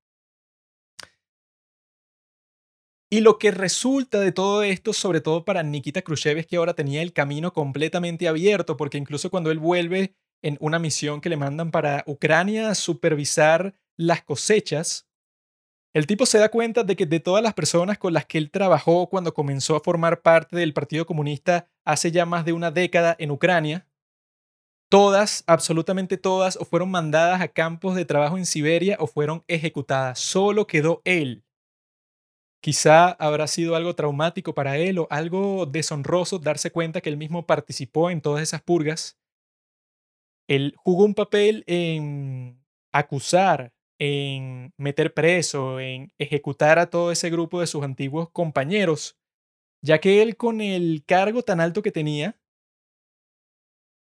Y 3.12 3.20
lo 3.20 3.38
que 3.38 3.50
resulta 3.50 4.20
de 4.20 4.32
todo 4.32 4.62
esto, 4.62 4.94
sobre 4.94 5.20
todo 5.20 5.44
para 5.44 5.62
Nikita 5.62 6.00
Khrushchev, 6.00 6.38
es 6.38 6.46
que 6.46 6.56
ahora 6.56 6.72
tenía 6.72 7.02
el 7.02 7.12
camino 7.12 7.52
completamente 7.52 8.26
abierto, 8.26 8.78
porque 8.78 8.96
incluso 8.96 9.28
cuando 9.28 9.50
él 9.50 9.58
vuelve 9.58 10.14
en 10.40 10.56
una 10.60 10.78
misión 10.78 11.20
que 11.20 11.28
le 11.28 11.36
mandan 11.36 11.70
para 11.70 12.04
Ucrania 12.06 12.70
a 12.70 12.74
supervisar 12.74 13.74
las 13.98 14.22
cosechas, 14.22 15.10
el 15.92 16.06
tipo 16.06 16.24
se 16.24 16.38
da 16.38 16.48
cuenta 16.48 16.84
de 16.84 16.96
que 16.96 17.04
de 17.04 17.20
todas 17.20 17.42
las 17.42 17.52
personas 17.52 17.98
con 17.98 18.14
las 18.14 18.24
que 18.24 18.38
él 18.38 18.50
trabajó 18.50 19.10
cuando 19.10 19.34
comenzó 19.34 19.76
a 19.76 19.80
formar 19.80 20.22
parte 20.22 20.56
del 20.56 20.72
Partido 20.72 21.04
Comunista 21.04 21.68
hace 21.84 22.12
ya 22.12 22.24
más 22.24 22.46
de 22.46 22.54
una 22.54 22.70
década 22.70 23.14
en 23.18 23.30
Ucrania, 23.30 23.86
todas, 24.88 25.44
absolutamente 25.46 26.16
todas, 26.16 26.56
o 26.56 26.64
fueron 26.64 26.90
mandadas 26.90 27.42
a 27.42 27.48
campos 27.48 27.94
de 27.94 28.06
trabajo 28.06 28.38
en 28.38 28.46
Siberia 28.46 28.96
o 29.00 29.06
fueron 29.06 29.44
ejecutadas. 29.48 30.18
Solo 30.18 30.66
quedó 30.66 31.02
él 31.04 31.44
Quizá 32.62 33.10
habrá 33.18 33.48
sido 33.48 33.74
algo 33.74 33.96
traumático 33.96 34.54
para 34.54 34.78
él 34.78 35.00
o 35.00 35.08
algo 35.10 35.66
deshonroso 35.66 36.38
darse 36.38 36.70
cuenta 36.70 37.00
que 37.00 37.08
él 37.08 37.16
mismo 37.16 37.44
participó 37.44 38.08
en 38.08 38.20
todas 38.20 38.40
esas 38.40 38.62
purgas. 38.62 39.18
Él 40.48 40.72
jugó 40.76 41.04
un 41.04 41.14
papel 41.14 41.64
en 41.66 42.64
acusar, 42.92 43.72
en 43.98 44.72
meter 44.76 45.12
preso, 45.12 45.80
en 45.80 46.12
ejecutar 46.18 46.78
a 46.78 46.88
todo 46.88 47.10
ese 47.10 47.30
grupo 47.30 47.60
de 47.60 47.66
sus 47.66 47.82
antiguos 47.82 48.30
compañeros, 48.30 49.18
ya 49.82 49.98
que 49.98 50.22
él 50.22 50.36
con 50.36 50.60
el 50.60 51.02
cargo 51.04 51.42
tan 51.42 51.60
alto 51.60 51.82
que 51.82 51.90
tenía, 51.90 52.38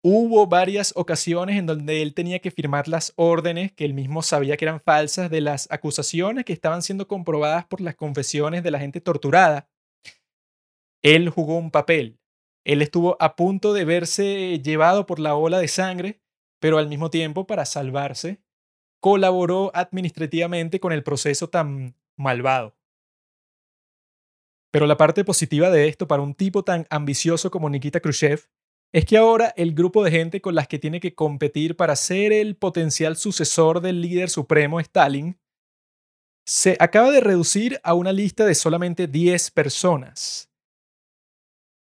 Hubo 0.02 0.46
varias 0.46 0.94
ocasiones 0.96 1.58
en 1.58 1.66
donde 1.66 2.00
él 2.00 2.14
tenía 2.14 2.38
que 2.38 2.50
firmar 2.50 2.88
las 2.88 3.12
órdenes 3.16 3.72
que 3.72 3.84
él 3.84 3.92
mismo 3.92 4.22
sabía 4.22 4.56
que 4.56 4.64
eran 4.64 4.80
falsas 4.80 5.30
de 5.30 5.42
las 5.42 5.70
acusaciones 5.70 6.46
que 6.46 6.54
estaban 6.54 6.80
siendo 6.80 7.06
comprobadas 7.06 7.66
por 7.66 7.82
las 7.82 7.96
confesiones 7.96 8.62
de 8.62 8.70
la 8.70 8.78
gente 8.78 9.02
torturada. 9.02 9.68
Él 11.02 11.28
jugó 11.28 11.58
un 11.58 11.70
papel. 11.70 12.18
Él 12.64 12.80
estuvo 12.80 13.18
a 13.20 13.36
punto 13.36 13.74
de 13.74 13.84
verse 13.84 14.58
llevado 14.62 15.04
por 15.04 15.18
la 15.18 15.34
ola 15.34 15.58
de 15.58 15.68
sangre, 15.68 16.22
pero 16.60 16.78
al 16.78 16.88
mismo 16.88 17.10
tiempo, 17.10 17.46
para 17.46 17.66
salvarse, 17.66 18.42
colaboró 19.00 19.70
administrativamente 19.74 20.80
con 20.80 20.92
el 20.92 21.02
proceso 21.02 21.50
tan 21.50 21.94
malvado. 22.16 22.74
Pero 24.70 24.86
la 24.86 24.96
parte 24.96 25.24
positiva 25.24 25.68
de 25.68 25.88
esto 25.88 26.08
para 26.08 26.22
un 26.22 26.34
tipo 26.34 26.64
tan 26.64 26.86
ambicioso 26.88 27.50
como 27.50 27.68
Nikita 27.68 28.00
Khrushchev 28.00 28.48
es 28.92 29.04
que 29.04 29.16
ahora 29.16 29.52
el 29.56 29.74
grupo 29.74 30.02
de 30.02 30.10
gente 30.10 30.40
con 30.40 30.54
las 30.54 30.66
que 30.66 30.78
tiene 30.78 31.00
que 31.00 31.14
competir 31.14 31.76
para 31.76 31.94
ser 31.94 32.32
el 32.32 32.56
potencial 32.56 33.16
sucesor 33.16 33.80
del 33.80 34.00
líder 34.00 34.30
supremo 34.30 34.80
Stalin 34.80 35.38
se 36.44 36.76
acaba 36.80 37.12
de 37.12 37.20
reducir 37.20 37.80
a 37.84 37.94
una 37.94 38.12
lista 38.12 38.44
de 38.44 38.56
solamente 38.56 39.06
10 39.06 39.52
personas. 39.52 40.50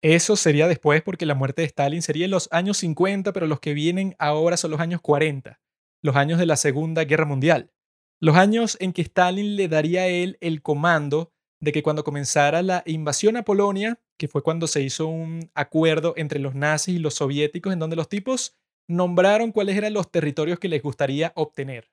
Eso 0.01 0.35
sería 0.35 0.67
después 0.67 1.03
porque 1.03 1.25
la 1.25 1.35
muerte 1.35 1.61
de 1.61 1.67
Stalin 1.67 2.01
sería 2.01 2.25
en 2.25 2.31
los 2.31 2.47
años 2.51 2.77
50, 2.77 3.33
pero 3.33 3.45
los 3.47 3.59
que 3.59 3.73
vienen 3.73 4.15
ahora 4.17 4.57
son 4.57 4.71
los 4.71 4.79
años 4.79 5.01
40, 5.01 5.59
los 6.01 6.15
años 6.15 6.39
de 6.39 6.45
la 6.47 6.57
Segunda 6.57 7.03
Guerra 7.03 7.25
Mundial. 7.25 7.71
Los 8.19 8.37
años 8.37 8.77
en 8.79 8.93
que 8.93 9.01
Stalin 9.01 9.55
le 9.55 9.67
daría 9.67 10.03
a 10.03 10.07
él 10.07 10.37
el 10.41 10.61
comando 10.61 11.33
de 11.65 11.71
que 11.71 11.81
cuando 11.81 12.03
comenzara 12.03 12.61
la 12.61 12.83
invasión 12.85 13.37
a 13.37 13.43
Polonia, 13.43 13.99
que 14.19 14.27
fue 14.27 14.43
cuando 14.43 14.67
se 14.67 14.83
hizo 14.83 15.07
un 15.07 15.49
acuerdo 15.55 16.13
entre 16.15 16.39
los 16.39 16.53
nazis 16.53 16.95
y 16.95 16.99
los 16.99 17.15
soviéticos, 17.15 17.73
en 17.73 17.79
donde 17.79 17.95
los 17.95 18.07
tipos 18.07 18.55
nombraron 18.87 19.51
cuáles 19.51 19.75
eran 19.75 19.93
los 19.93 20.11
territorios 20.11 20.59
que 20.59 20.69
les 20.69 20.83
gustaría 20.83 21.33
obtener. 21.35 21.89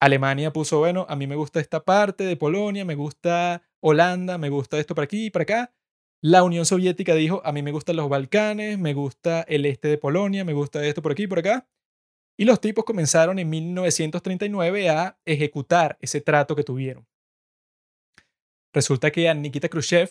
Alemania 0.00 0.52
puso, 0.52 0.80
bueno, 0.80 1.06
a 1.08 1.14
mí 1.14 1.28
me 1.28 1.36
gusta 1.36 1.60
esta 1.60 1.84
parte 1.84 2.24
de 2.24 2.36
Polonia, 2.36 2.84
me 2.84 2.96
gusta 2.96 3.62
Holanda, 3.80 4.38
me 4.38 4.48
gusta 4.48 4.80
esto 4.80 4.96
por 4.96 5.04
aquí 5.04 5.26
y 5.26 5.30
por 5.30 5.42
acá. 5.42 5.72
La 6.20 6.42
Unión 6.42 6.66
Soviética 6.66 7.14
dijo, 7.14 7.42
a 7.44 7.52
mí 7.52 7.62
me 7.62 7.70
gustan 7.70 7.94
los 7.94 8.08
Balcanes, 8.08 8.76
me 8.76 8.92
gusta 8.92 9.42
el 9.42 9.66
este 9.66 9.86
de 9.86 9.98
Polonia, 9.98 10.44
me 10.44 10.52
gusta 10.52 10.84
esto 10.84 11.00
por 11.00 11.12
aquí 11.12 11.22
y 11.22 11.28
por 11.28 11.38
acá. 11.38 11.68
Y 12.36 12.44
los 12.44 12.60
tipos 12.60 12.84
comenzaron 12.84 13.38
en 13.38 13.48
1939 13.48 14.90
a 14.90 15.16
ejecutar 15.24 15.96
ese 16.00 16.20
trato 16.20 16.56
que 16.56 16.64
tuvieron. 16.64 17.06
Resulta 18.74 19.12
que 19.12 19.28
a 19.28 19.34
Nikita 19.34 19.68
Khrushchev 19.68 20.10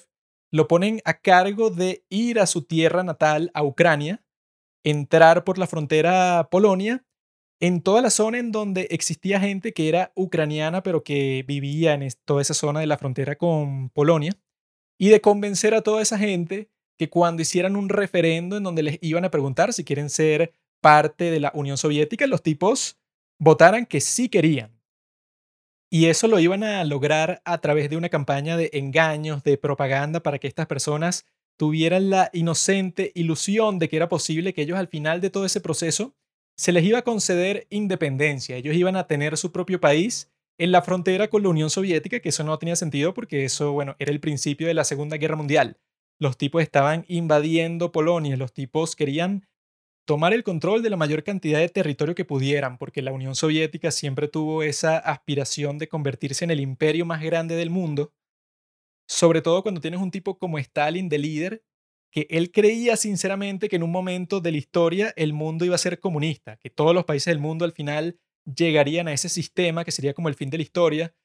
lo 0.50 0.68
ponen 0.70 1.02
a 1.04 1.20
cargo 1.20 1.70
de 1.70 2.06
ir 2.10 2.40
a 2.40 2.48
su 2.48 2.64
tierra 2.64 3.04
natal, 3.04 3.52
a 3.54 3.64
Ucrania, 3.64 4.24
entrar 4.86 5.44
por 5.44 5.58
la 5.58 5.68
frontera 5.68 6.48
Polonia, 6.50 7.06
en 7.60 7.82
toda 7.82 8.02
la 8.02 8.10
zona 8.10 8.40
en 8.40 8.52
donde 8.52 8.88
existía 8.90 9.40
gente 9.40 9.74
que 9.74 9.90
era 9.90 10.12
ucraniana, 10.16 10.82
pero 10.82 11.04
que 11.04 11.44
vivía 11.46 11.94
en 11.94 12.08
toda 12.26 12.42
esa 12.42 12.54
zona 12.54 12.80
de 12.80 12.88
la 12.88 12.98
frontera 12.98 13.36
con 13.36 13.90
Polonia, 13.90 14.32
y 14.98 15.10
de 15.10 15.22
convencer 15.22 15.74
a 15.74 15.82
toda 15.82 16.02
esa 16.02 16.18
gente 16.18 16.70
que 16.98 17.10
cuando 17.10 17.42
hicieran 17.42 17.76
un 17.76 17.90
referendo 17.90 18.58
en 18.58 18.64
donde 18.64 18.84
les 18.84 19.00
iban 19.02 19.26
a 19.26 19.32
preguntar 19.32 19.74
si 19.74 19.84
quieren 19.84 20.10
ser 20.10 20.54
parte 20.82 21.32
de 21.32 21.40
la 21.40 21.52
Unión 21.54 21.78
Soviética, 21.78 22.28
los 22.28 22.44
tipos 22.44 22.98
votaran 23.40 23.86
que 23.86 24.00
sí 24.00 24.30
querían. 24.30 24.73
Y 25.94 26.08
eso 26.08 26.28
lo 26.28 26.40
iban 26.40 26.64
a 26.64 26.84
lograr 26.86 27.44
a 27.46 27.60
través 27.60 27.88
de 27.88 27.98
una 27.98 28.10
campaña 28.10 28.58
de 28.58 28.72
engaños, 28.74 29.44
de 29.44 29.60
propaganda, 29.60 30.24
para 30.24 30.40
que 30.40 30.48
estas 30.48 30.66
personas 30.66 31.28
tuvieran 31.56 32.10
la 32.10 32.32
inocente 32.34 33.12
ilusión 33.14 33.78
de 33.78 33.90
que 33.90 33.98
era 33.98 34.10
posible 34.10 34.56
que 34.56 34.64
ellos 34.64 34.80
al 34.80 34.88
final 34.88 35.22
de 35.22 35.30
todo 35.30 35.46
ese 35.46 35.62
proceso 35.62 36.16
se 36.58 36.72
les 36.72 36.84
iba 36.84 36.98
a 36.98 37.04
conceder 37.04 37.68
independencia. 37.70 38.56
Ellos 38.56 38.76
iban 38.76 38.96
a 38.96 39.06
tener 39.06 39.38
su 39.38 39.52
propio 39.52 39.80
país 39.80 40.32
en 40.58 40.72
la 40.72 40.82
frontera 40.82 41.28
con 41.28 41.44
la 41.44 41.50
Unión 41.50 41.70
Soviética, 41.70 42.22
que 42.22 42.30
eso 42.30 42.44
no 42.44 42.58
tenía 42.58 42.76
sentido 42.76 43.14
porque 43.14 43.46
eso, 43.46 43.72
bueno, 43.74 43.96
era 44.00 44.12
el 44.12 44.20
principio 44.20 44.66
de 44.66 44.74
la 44.74 44.86
Segunda 44.86 45.18
Guerra 45.18 45.36
Mundial. 45.36 45.78
Los 46.20 46.38
tipos 46.38 46.64
estaban 46.64 47.06
invadiendo 47.08 47.92
Polonia, 47.92 48.36
los 48.36 48.52
tipos 48.52 48.96
querían 48.96 49.46
tomar 50.06 50.34
el 50.34 50.44
control 50.44 50.84
de 50.84 50.90
la 50.90 50.98
mayor 50.98 51.24
cantidad 51.24 51.60
de 51.60 51.70
territorio 51.70 52.16
que 52.16 52.26
pudieran, 52.26 52.78
porque 52.78 53.02
la 53.02 53.12
Unión 53.12 53.36
Soviética 53.36 53.92
siempre 53.92 54.28
tuvo 54.28 54.64
esa 54.64 54.98
aspiración 54.98 55.78
de 55.78 55.88
convertirse 55.88 56.44
en 56.44 56.52
el 56.52 56.60
imperio 56.60 57.06
más 57.06 57.22
grande 57.22 57.56
del 57.56 57.70
mundo, 57.70 58.14
sobre 59.08 59.42
todo 59.42 59.64
cuando 59.64 59.82
tienes 59.82 60.02
un 60.02 60.12
tipo 60.12 60.38
como 60.38 60.58
Stalin 60.58 61.10
de 61.10 61.18
líder, 61.18 61.64
que 62.12 62.28
él 62.30 62.52
creía 62.52 62.96
sinceramente 62.96 63.70
que 63.70 63.78
en 63.78 63.84
un 63.84 63.92
momento 63.92 64.40
de 64.40 64.52
la 64.52 64.58
historia 64.58 65.14
el 65.16 65.34
mundo 65.34 65.66
iba 65.66 65.76
a 65.76 65.80
ser 65.80 66.00
comunista, 66.00 66.58
que 66.58 66.70
todos 66.70 66.94
los 66.94 67.06
países 67.06 67.32
del 67.32 67.40
mundo 67.40 67.66
al 67.66 67.72
final 67.72 68.20
llegarían 68.46 69.08
a 69.08 69.14
ese 69.14 69.30
sistema 69.30 69.84
que 69.84 69.92
sería 69.92 70.14
como 70.14 70.30
el 70.30 70.36
fin 70.36 70.50
de 70.50 70.58
la 70.58 70.64
historia, 70.64 71.16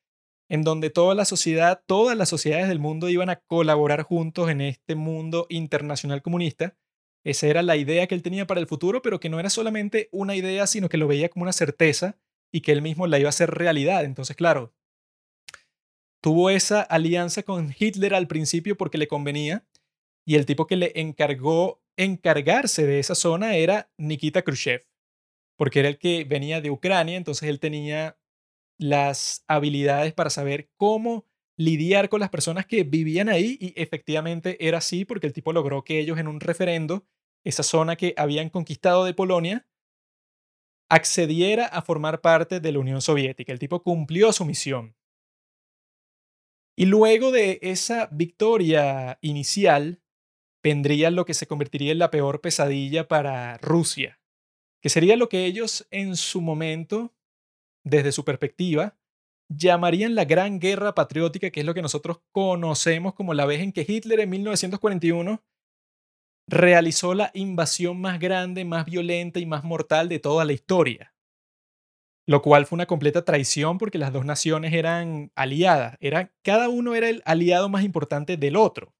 en 0.48 0.62
donde 0.62 0.88
toda 0.88 1.14
la 1.14 1.26
sociedad, 1.26 1.82
todas 1.86 2.16
las 2.16 2.30
sociedades 2.30 2.68
del 2.68 2.78
mundo 2.78 3.10
iban 3.10 3.28
a 3.28 3.36
colaborar 3.36 4.02
juntos 4.02 4.48
en 4.48 4.62
este 4.62 4.94
mundo 4.94 5.46
internacional 5.50 6.22
comunista, 6.22 6.76
esa 7.24 7.46
era 7.46 7.62
la 7.62 7.76
idea 7.76 8.06
que 8.06 8.14
él 8.14 8.22
tenía 8.22 8.46
para 8.46 8.60
el 8.60 8.66
futuro, 8.66 9.02
pero 9.02 9.20
que 9.20 9.28
no 9.28 9.40
era 9.40 9.50
solamente 9.50 10.08
una 10.12 10.36
idea, 10.36 10.66
sino 10.66 10.88
que 10.88 10.96
lo 10.96 11.08
veía 11.08 11.28
como 11.28 11.42
una 11.42 11.52
certeza 11.52 12.18
y 12.52 12.60
que 12.60 12.72
él 12.72 12.82
mismo 12.82 13.06
la 13.06 13.18
iba 13.18 13.28
a 13.28 13.30
hacer 13.30 13.50
realidad. 13.50 14.04
Entonces, 14.04 14.36
claro, 14.36 14.72
tuvo 16.22 16.50
esa 16.50 16.82
alianza 16.82 17.42
con 17.42 17.74
Hitler 17.78 18.14
al 18.14 18.28
principio 18.28 18.76
porque 18.76 18.98
le 18.98 19.08
convenía 19.08 19.66
y 20.26 20.36
el 20.36 20.46
tipo 20.46 20.66
que 20.66 20.76
le 20.76 20.92
encargó 20.94 21.82
encargarse 21.96 22.86
de 22.86 23.00
esa 23.00 23.14
zona 23.14 23.56
era 23.56 23.90
Nikita 23.98 24.42
Khrushchev, 24.42 24.86
porque 25.56 25.80
era 25.80 25.88
el 25.88 25.98
que 25.98 26.24
venía 26.24 26.60
de 26.60 26.70
Ucrania, 26.70 27.16
entonces 27.16 27.48
él 27.48 27.60
tenía 27.60 28.18
las 28.78 29.44
habilidades 29.48 30.12
para 30.12 30.30
saber 30.30 30.70
cómo 30.76 31.27
lidiar 31.58 32.08
con 32.08 32.20
las 32.20 32.30
personas 32.30 32.64
que 32.64 32.84
vivían 32.84 33.28
ahí 33.28 33.58
y 33.60 33.74
efectivamente 33.76 34.56
era 34.66 34.78
así 34.78 35.04
porque 35.04 35.26
el 35.26 35.34
tipo 35.34 35.52
logró 35.52 35.84
que 35.84 35.98
ellos 35.98 36.18
en 36.18 36.28
un 36.28 36.40
referendo 36.40 37.04
esa 37.44 37.62
zona 37.62 37.96
que 37.96 38.14
habían 38.16 38.50
conquistado 38.50 39.04
de 39.04 39.14
Polonia, 39.14 39.66
accediera 40.88 41.66
a 41.66 41.82
formar 41.82 42.20
parte 42.20 42.60
de 42.60 42.72
la 42.72 42.78
Unión 42.78 43.00
Soviética. 43.00 43.52
El 43.52 43.58
tipo 43.58 43.82
cumplió 43.82 44.32
su 44.32 44.44
misión. 44.44 44.96
Y 46.76 46.86
luego 46.86 47.32
de 47.32 47.58
esa 47.62 48.08
victoria 48.12 49.18
inicial, 49.20 50.00
vendría 50.62 51.10
lo 51.10 51.24
que 51.24 51.34
se 51.34 51.46
convertiría 51.46 51.92
en 51.92 51.98
la 51.98 52.10
peor 52.10 52.40
pesadilla 52.40 53.08
para 53.08 53.58
Rusia, 53.58 54.20
que 54.80 54.88
sería 54.88 55.16
lo 55.16 55.28
que 55.28 55.44
ellos 55.46 55.86
en 55.90 56.16
su 56.16 56.40
momento, 56.40 57.14
desde 57.84 58.12
su 58.12 58.24
perspectiva, 58.24 58.97
llamarían 59.48 60.14
la 60.14 60.24
Gran 60.24 60.60
Guerra 60.60 60.94
Patriótica, 60.94 61.50
que 61.50 61.60
es 61.60 61.66
lo 61.66 61.74
que 61.74 61.82
nosotros 61.82 62.20
conocemos 62.32 63.14
como 63.14 63.34
la 63.34 63.46
vez 63.46 63.60
en 63.60 63.72
que 63.72 63.86
Hitler 63.86 64.20
en 64.20 64.30
1941 64.30 65.42
realizó 66.46 67.14
la 67.14 67.30
invasión 67.34 68.00
más 68.00 68.18
grande, 68.18 68.64
más 68.64 68.86
violenta 68.86 69.38
y 69.38 69.46
más 69.46 69.64
mortal 69.64 70.08
de 70.08 70.18
toda 70.18 70.44
la 70.44 70.52
historia. 70.52 71.14
Lo 72.26 72.42
cual 72.42 72.66
fue 72.66 72.76
una 72.76 72.86
completa 72.86 73.24
traición 73.24 73.78
porque 73.78 73.98
las 73.98 74.12
dos 74.12 74.24
naciones 74.24 74.74
eran 74.74 75.32
aliadas. 75.34 75.96
Era, 76.00 76.32
cada 76.42 76.68
uno 76.68 76.94
era 76.94 77.08
el 77.08 77.22
aliado 77.24 77.68
más 77.68 77.84
importante 77.84 78.36
del 78.36 78.56
otro. 78.56 78.94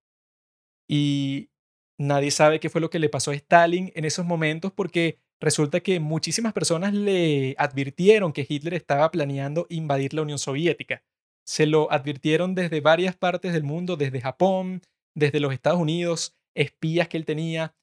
Y 0.88 1.51
nadie 1.99 2.30
sabe 2.30 2.61
qué 2.61 2.70
fue 2.70 2.80
lo 2.80 2.88
que 2.88 2.99
le 2.99 3.11
pasó 3.11 3.30
a 3.30 3.34
Stalin 3.34 3.92
en 3.94 4.05
esos 4.07 4.24
momentos 4.24 4.72
porque 4.72 5.18
resulta 5.41 5.80
que 5.80 6.01
muchísimas 6.01 6.53
personas 6.53 6.93
le 6.95 7.55
advirtieron 7.59 8.32
que 8.32 8.47
Hitler 8.49 8.74
estaba 8.74 9.11
planeando 9.11 9.66
invadir 9.68 10.14
la 10.14 10.22
Unión 10.22 10.39
Soviética. 10.39 11.03
Se 11.47 11.66
lo 11.66 11.91
advirtieron 11.91 12.55
desde 12.55 12.80
varias 12.80 13.16
partes 13.16 13.53
del 13.53 13.62
mundo, 13.62 13.97
desde 13.97 14.20
Japón, 14.20 14.82
desde 15.14 15.41
los 15.41 15.53
Estados 15.53 15.80
Unidos, 15.80 16.36
espías 16.55 17.09
que 17.09 17.16
él 17.16 17.24
tenía. 17.24 17.74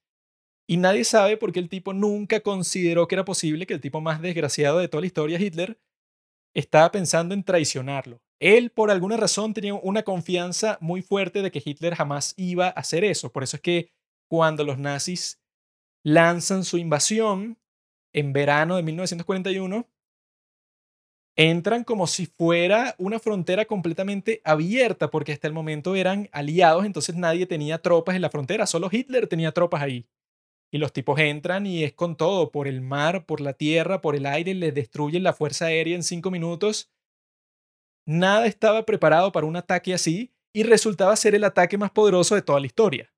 Y 0.67 0.77
nadie 0.77 1.03
sabe 1.03 1.37
por 1.37 1.51
qué 1.51 1.59
el 1.59 1.69
tipo 1.69 1.93
nunca 1.93 2.41
consideró 2.41 3.07
que 3.07 3.15
era 3.15 3.25
posible 3.25 3.65
que 3.65 3.73
el 3.73 3.81
tipo 3.81 4.01
más 4.01 4.21
desgraciado 4.21 4.79
de 4.79 4.87
toda 4.87 5.01
la 5.01 5.07
historia, 5.07 5.39
Hitler, 5.39 5.79
estaba 6.55 6.91
pensando 6.91 7.33
en 7.33 7.43
traicionarlo. 7.43 8.21
Él, 8.39 8.71
por 8.71 8.91
alguna 8.91 9.17
razón, 9.17 9.53
tenía 9.53 9.73
una 9.75 10.03
confianza 10.03 10.77
muy 10.81 11.01
fuerte 11.01 11.41
de 11.41 11.51
que 11.51 11.61
Hitler 11.63 11.95
jamás 11.95 12.33
iba 12.37 12.67
a 12.67 12.71
hacer 12.71 13.03
eso. 13.03 13.31
Por 13.31 13.43
eso 13.43 13.57
es 13.57 13.61
que 13.61 13.91
cuando 14.29 14.63
los 14.63 14.77
nazis 14.77 15.39
lanzan 16.05 16.63
su 16.63 16.77
invasión 16.77 17.57
en 18.13 18.31
verano 18.31 18.75
de 18.75 18.83
1941, 18.83 19.89
entran 21.35 21.83
como 21.83 22.05
si 22.05 22.27
fuera 22.27 22.95
una 22.99 23.19
frontera 23.19 23.65
completamente 23.65 24.39
abierta, 24.45 25.09
porque 25.09 25.33
hasta 25.33 25.47
el 25.47 25.53
momento 25.53 25.95
eran 25.95 26.29
aliados, 26.31 26.85
entonces 26.85 27.15
nadie 27.15 27.47
tenía 27.47 27.81
tropas 27.81 28.15
en 28.15 28.21
la 28.21 28.29
frontera, 28.29 28.67
solo 28.67 28.87
Hitler 28.91 29.27
tenía 29.27 29.51
tropas 29.51 29.81
ahí. 29.81 30.07
Y 30.71 30.77
los 30.77 30.93
tipos 30.93 31.19
entran 31.19 31.65
y 31.65 31.83
es 31.83 31.93
con 31.93 32.15
todo, 32.15 32.51
por 32.51 32.67
el 32.67 32.81
mar, 32.81 33.25
por 33.25 33.41
la 33.41 33.53
tierra, 33.53 34.01
por 34.01 34.15
el 34.15 34.27
aire, 34.27 34.53
les 34.53 34.75
destruyen 34.75 35.23
la 35.23 35.33
fuerza 35.33 35.65
aérea 35.65 35.95
en 35.95 36.03
cinco 36.03 36.29
minutos. 36.29 36.91
Nada 38.05 38.45
estaba 38.45 38.85
preparado 38.85 39.31
para 39.31 39.47
un 39.47 39.55
ataque 39.55 39.93
así 39.93 40.33
y 40.53 40.63
resultaba 40.63 41.15
ser 41.15 41.33
el 41.33 41.43
ataque 41.43 41.77
más 41.77 41.91
poderoso 41.91 42.35
de 42.35 42.43
toda 42.43 42.59
la 42.59 42.67
historia. 42.67 43.14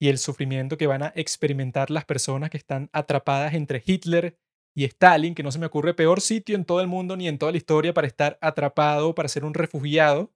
Y 0.00 0.08
el 0.08 0.18
sufrimiento 0.18 0.78
que 0.78 0.86
van 0.86 1.02
a 1.02 1.12
experimentar 1.16 1.90
las 1.90 2.04
personas 2.04 2.50
que 2.50 2.56
están 2.56 2.88
atrapadas 2.92 3.54
entre 3.54 3.82
Hitler 3.84 4.38
y 4.74 4.84
Stalin, 4.84 5.34
que 5.34 5.42
no 5.42 5.50
se 5.50 5.58
me 5.58 5.66
ocurre 5.66 5.94
peor 5.94 6.20
sitio 6.20 6.54
en 6.54 6.64
todo 6.64 6.80
el 6.80 6.86
mundo 6.86 7.16
ni 7.16 7.26
en 7.26 7.38
toda 7.38 7.50
la 7.50 7.58
historia 7.58 7.92
para 7.92 8.06
estar 8.06 8.38
atrapado, 8.40 9.14
para 9.14 9.28
ser 9.28 9.44
un 9.44 9.54
refugiado. 9.54 10.32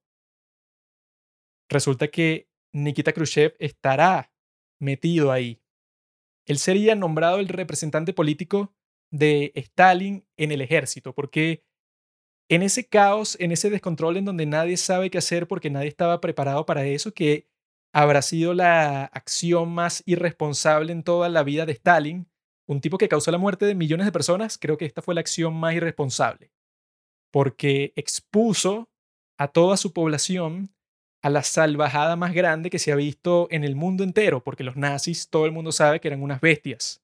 Resulta 1.68 2.08
que 2.08 2.50
Nikita 2.72 3.12
Khrushchev 3.12 3.54
estará 3.60 4.32
metido 4.80 5.30
ahí. 5.30 5.62
Él 6.46 6.58
sería 6.58 6.94
nombrado 6.96 7.38
el 7.38 7.48
representante 7.48 8.12
político 8.12 8.74
de 9.12 9.52
Stalin 9.54 10.26
en 10.36 10.50
el 10.50 10.60
ejército, 10.60 11.14
porque 11.14 11.64
en 12.50 12.62
ese 12.62 12.88
caos, 12.88 13.36
en 13.40 13.52
ese 13.52 13.70
descontrol 13.70 14.16
en 14.16 14.24
donde 14.24 14.46
nadie 14.46 14.76
sabe 14.76 15.10
qué 15.10 15.18
hacer 15.18 15.46
porque 15.46 15.70
nadie 15.70 15.88
estaba 15.88 16.20
preparado 16.20 16.66
para 16.66 16.84
eso, 16.84 17.12
que 17.12 17.48
habrá 17.92 18.22
sido 18.22 18.54
la 18.54 19.04
acción 19.04 19.72
más 19.72 20.02
irresponsable 20.06 20.92
en 20.92 21.02
toda 21.02 21.28
la 21.28 21.42
vida 21.42 21.66
de 21.66 21.72
Stalin, 21.72 22.28
un 22.66 22.80
tipo 22.80 22.96
que 22.98 23.08
causó 23.08 23.30
la 23.30 23.38
muerte 23.38 23.66
de 23.66 23.74
millones 23.74 24.06
de 24.06 24.12
personas, 24.12 24.58
creo 24.58 24.78
que 24.78 24.86
esta 24.86 25.02
fue 25.02 25.14
la 25.14 25.20
acción 25.20 25.54
más 25.54 25.74
irresponsable, 25.74 26.52
porque 27.30 27.92
expuso 27.96 28.88
a 29.38 29.48
toda 29.48 29.76
su 29.76 29.92
población 29.92 30.74
a 31.22 31.30
la 31.30 31.42
salvajada 31.42 32.16
más 32.16 32.32
grande 32.32 32.70
que 32.70 32.78
se 32.78 32.90
ha 32.90 32.96
visto 32.96 33.46
en 33.50 33.62
el 33.62 33.76
mundo 33.76 34.02
entero, 34.04 34.42
porque 34.42 34.64
los 34.64 34.76
nazis, 34.76 35.28
todo 35.28 35.46
el 35.46 35.52
mundo 35.52 35.70
sabe 35.70 36.00
que 36.00 36.08
eran 36.08 36.22
unas 36.22 36.40
bestias. 36.40 37.00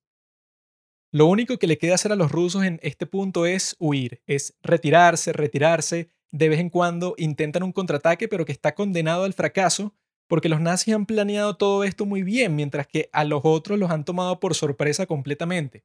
Lo 1.10 1.26
único 1.26 1.58
que 1.58 1.66
le 1.66 1.78
queda 1.78 1.94
hacer 1.94 2.12
a 2.12 2.16
los 2.16 2.30
rusos 2.32 2.64
en 2.64 2.80
este 2.82 3.06
punto 3.06 3.46
es 3.46 3.76
huir, 3.78 4.22
es 4.26 4.56
retirarse, 4.62 5.32
retirarse. 5.32 6.10
De 6.30 6.50
vez 6.50 6.60
en 6.60 6.68
cuando 6.68 7.14
intentan 7.16 7.62
un 7.62 7.72
contraataque, 7.72 8.28
pero 8.28 8.44
que 8.44 8.52
está 8.52 8.74
condenado 8.74 9.24
al 9.24 9.32
fracaso 9.32 9.94
porque 10.28 10.48
los 10.48 10.60
nazis 10.60 10.94
han 10.94 11.06
planeado 11.06 11.56
todo 11.56 11.84
esto 11.84 12.06
muy 12.06 12.22
bien, 12.22 12.54
mientras 12.54 12.86
que 12.86 13.08
a 13.12 13.24
los 13.24 13.40
otros 13.44 13.78
los 13.78 13.90
han 13.90 14.04
tomado 14.04 14.40
por 14.40 14.54
sorpresa 14.54 15.06
completamente. 15.06 15.84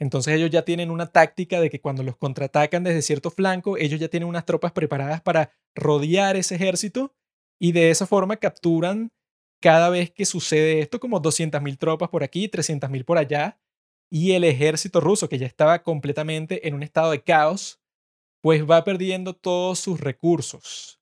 Entonces 0.00 0.34
ellos 0.34 0.50
ya 0.50 0.64
tienen 0.64 0.90
una 0.90 1.06
táctica 1.06 1.60
de 1.60 1.70
que 1.70 1.80
cuando 1.80 2.02
los 2.02 2.16
contraatacan 2.16 2.82
desde 2.82 3.02
cierto 3.02 3.30
flanco, 3.30 3.76
ellos 3.76 4.00
ya 4.00 4.08
tienen 4.08 4.28
unas 4.28 4.44
tropas 4.44 4.72
preparadas 4.72 5.20
para 5.20 5.52
rodear 5.74 6.36
ese 6.36 6.56
ejército 6.56 7.14
y 7.60 7.72
de 7.72 7.90
esa 7.90 8.06
forma 8.06 8.36
capturan 8.36 9.12
cada 9.60 9.88
vez 9.90 10.10
que 10.10 10.26
sucede 10.26 10.80
esto 10.80 11.00
como 11.00 11.22
200.000 11.22 11.78
tropas 11.78 12.08
por 12.10 12.24
aquí, 12.24 12.48
300.000 12.48 13.04
por 13.04 13.18
allá 13.18 13.58
y 14.10 14.32
el 14.32 14.44
ejército 14.44 15.00
ruso 15.00 15.28
que 15.28 15.38
ya 15.38 15.46
estaba 15.46 15.82
completamente 15.82 16.68
en 16.68 16.74
un 16.74 16.82
estado 16.82 17.10
de 17.12 17.22
caos, 17.22 17.80
pues 18.42 18.68
va 18.68 18.84
perdiendo 18.84 19.34
todos 19.34 19.78
sus 19.78 20.00
recursos. 20.00 21.00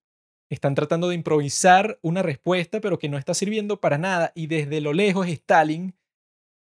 Están 0.53 0.75
tratando 0.75 1.09
de 1.09 1.15
improvisar 1.15 1.99
una 2.03 2.21
respuesta, 2.21 2.83
pero 2.83 2.99
que 2.99 3.09
no 3.09 3.17
está 3.17 3.33
sirviendo 3.33 3.81
para 3.81 3.97
nada. 3.97 4.33
Y 4.35 4.49
desde 4.49 4.83
lo 4.83 4.93
lejos, 4.93 5.27
Stalin 5.27 5.95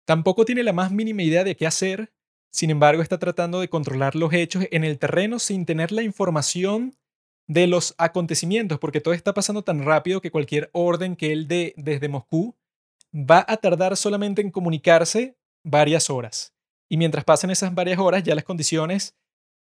tampoco 0.06 0.46
tiene 0.46 0.64
la 0.64 0.72
más 0.72 0.90
mínima 0.90 1.22
idea 1.22 1.44
de 1.44 1.58
qué 1.58 1.68
hacer. 1.68 2.14
Sin 2.50 2.70
embargo, 2.70 3.02
está 3.02 3.20
tratando 3.20 3.60
de 3.60 3.68
controlar 3.68 4.16
los 4.16 4.32
hechos 4.32 4.68
en 4.72 4.86
el 4.86 5.00
terreno 5.00 5.38
sin 5.38 5.66
tener 5.66 5.92
la 5.92 6.02
información 6.02 6.96
de 7.48 7.68
los 7.68 7.94
acontecimientos, 7.98 8.80
porque 8.80 9.02
todo 9.02 9.14
está 9.14 9.34
pasando 9.34 9.66
tan 9.66 9.84
rápido 9.84 10.22
que 10.22 10.32
cualquier 10.32 10.70
orden 10.72 11.18
que 11.18 11.34
él 11.34 11.50
dé 11.50 11.74
desde 11.76 12.08
Moscú 12.08 12.56
va 13.14 13.44
a 13.46 13.58
tardar 13.58 13.98
solamente 13.98 14.42
en 14.42 14.52
comunicarse 14.52 15.36
varias 15.62 16.10
horas. 16.10 16.54
Y 16.88 16.96
mientras 16.96 17.26
pasen 17.26 17.50
esas 17.50 17.76
varias 17.76 18.00
horas, 18.00 18.24
ya 18.24 18.34
las 18.34 18.46
condiciones 18.46 19.18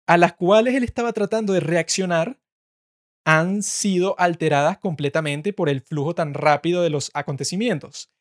a 0.05 0.17
las 0.17 0.33
cuales 0.33 0.75
él 0.75 0.83
estaba 0.83 1.13
tratando 1.13 1.53
de 1.53 1.61
reaccionar 1.61 2.41
han 3.25 3.63
sido 3.63 4.15
alteradas 4.19 4.77
completamente 4.79 5.53
por 5.53 5.69
el 5.69 5.81
flujo 5.81 6.15
tan 6.15 6.33
rápido 6.33 6.81
de 6.81 6.89
los 6.89 7.11
acontecimientos. 7.13 8.11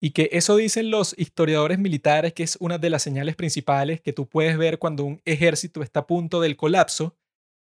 Y 0.00 0.10
que 0.10 0.28
eso 0.32 0.56
dicen 0.56 0.90
los 0.90 1.14
historiadores 1.18 1.78
militares 1.78 2.34
que 2.34 2.42
es 2.42 2.56
una 2.60 2.78
de 2.78 2.90
las 2.90 3.02
señales 3.02 3.36
principales 3.36 4.00
que 4.00 4.12
tú 4.12 4.28
puedes 4.28 4.58
ver 4.58 4.78
cuando 4.78 5.04
un 5.04 5.22
ejército 5.24 5.82
está 5.82 6.00
a 6.00 6.06
punto 6.06 6.40
del 6.40 6.56
colapso, 6.56 7.16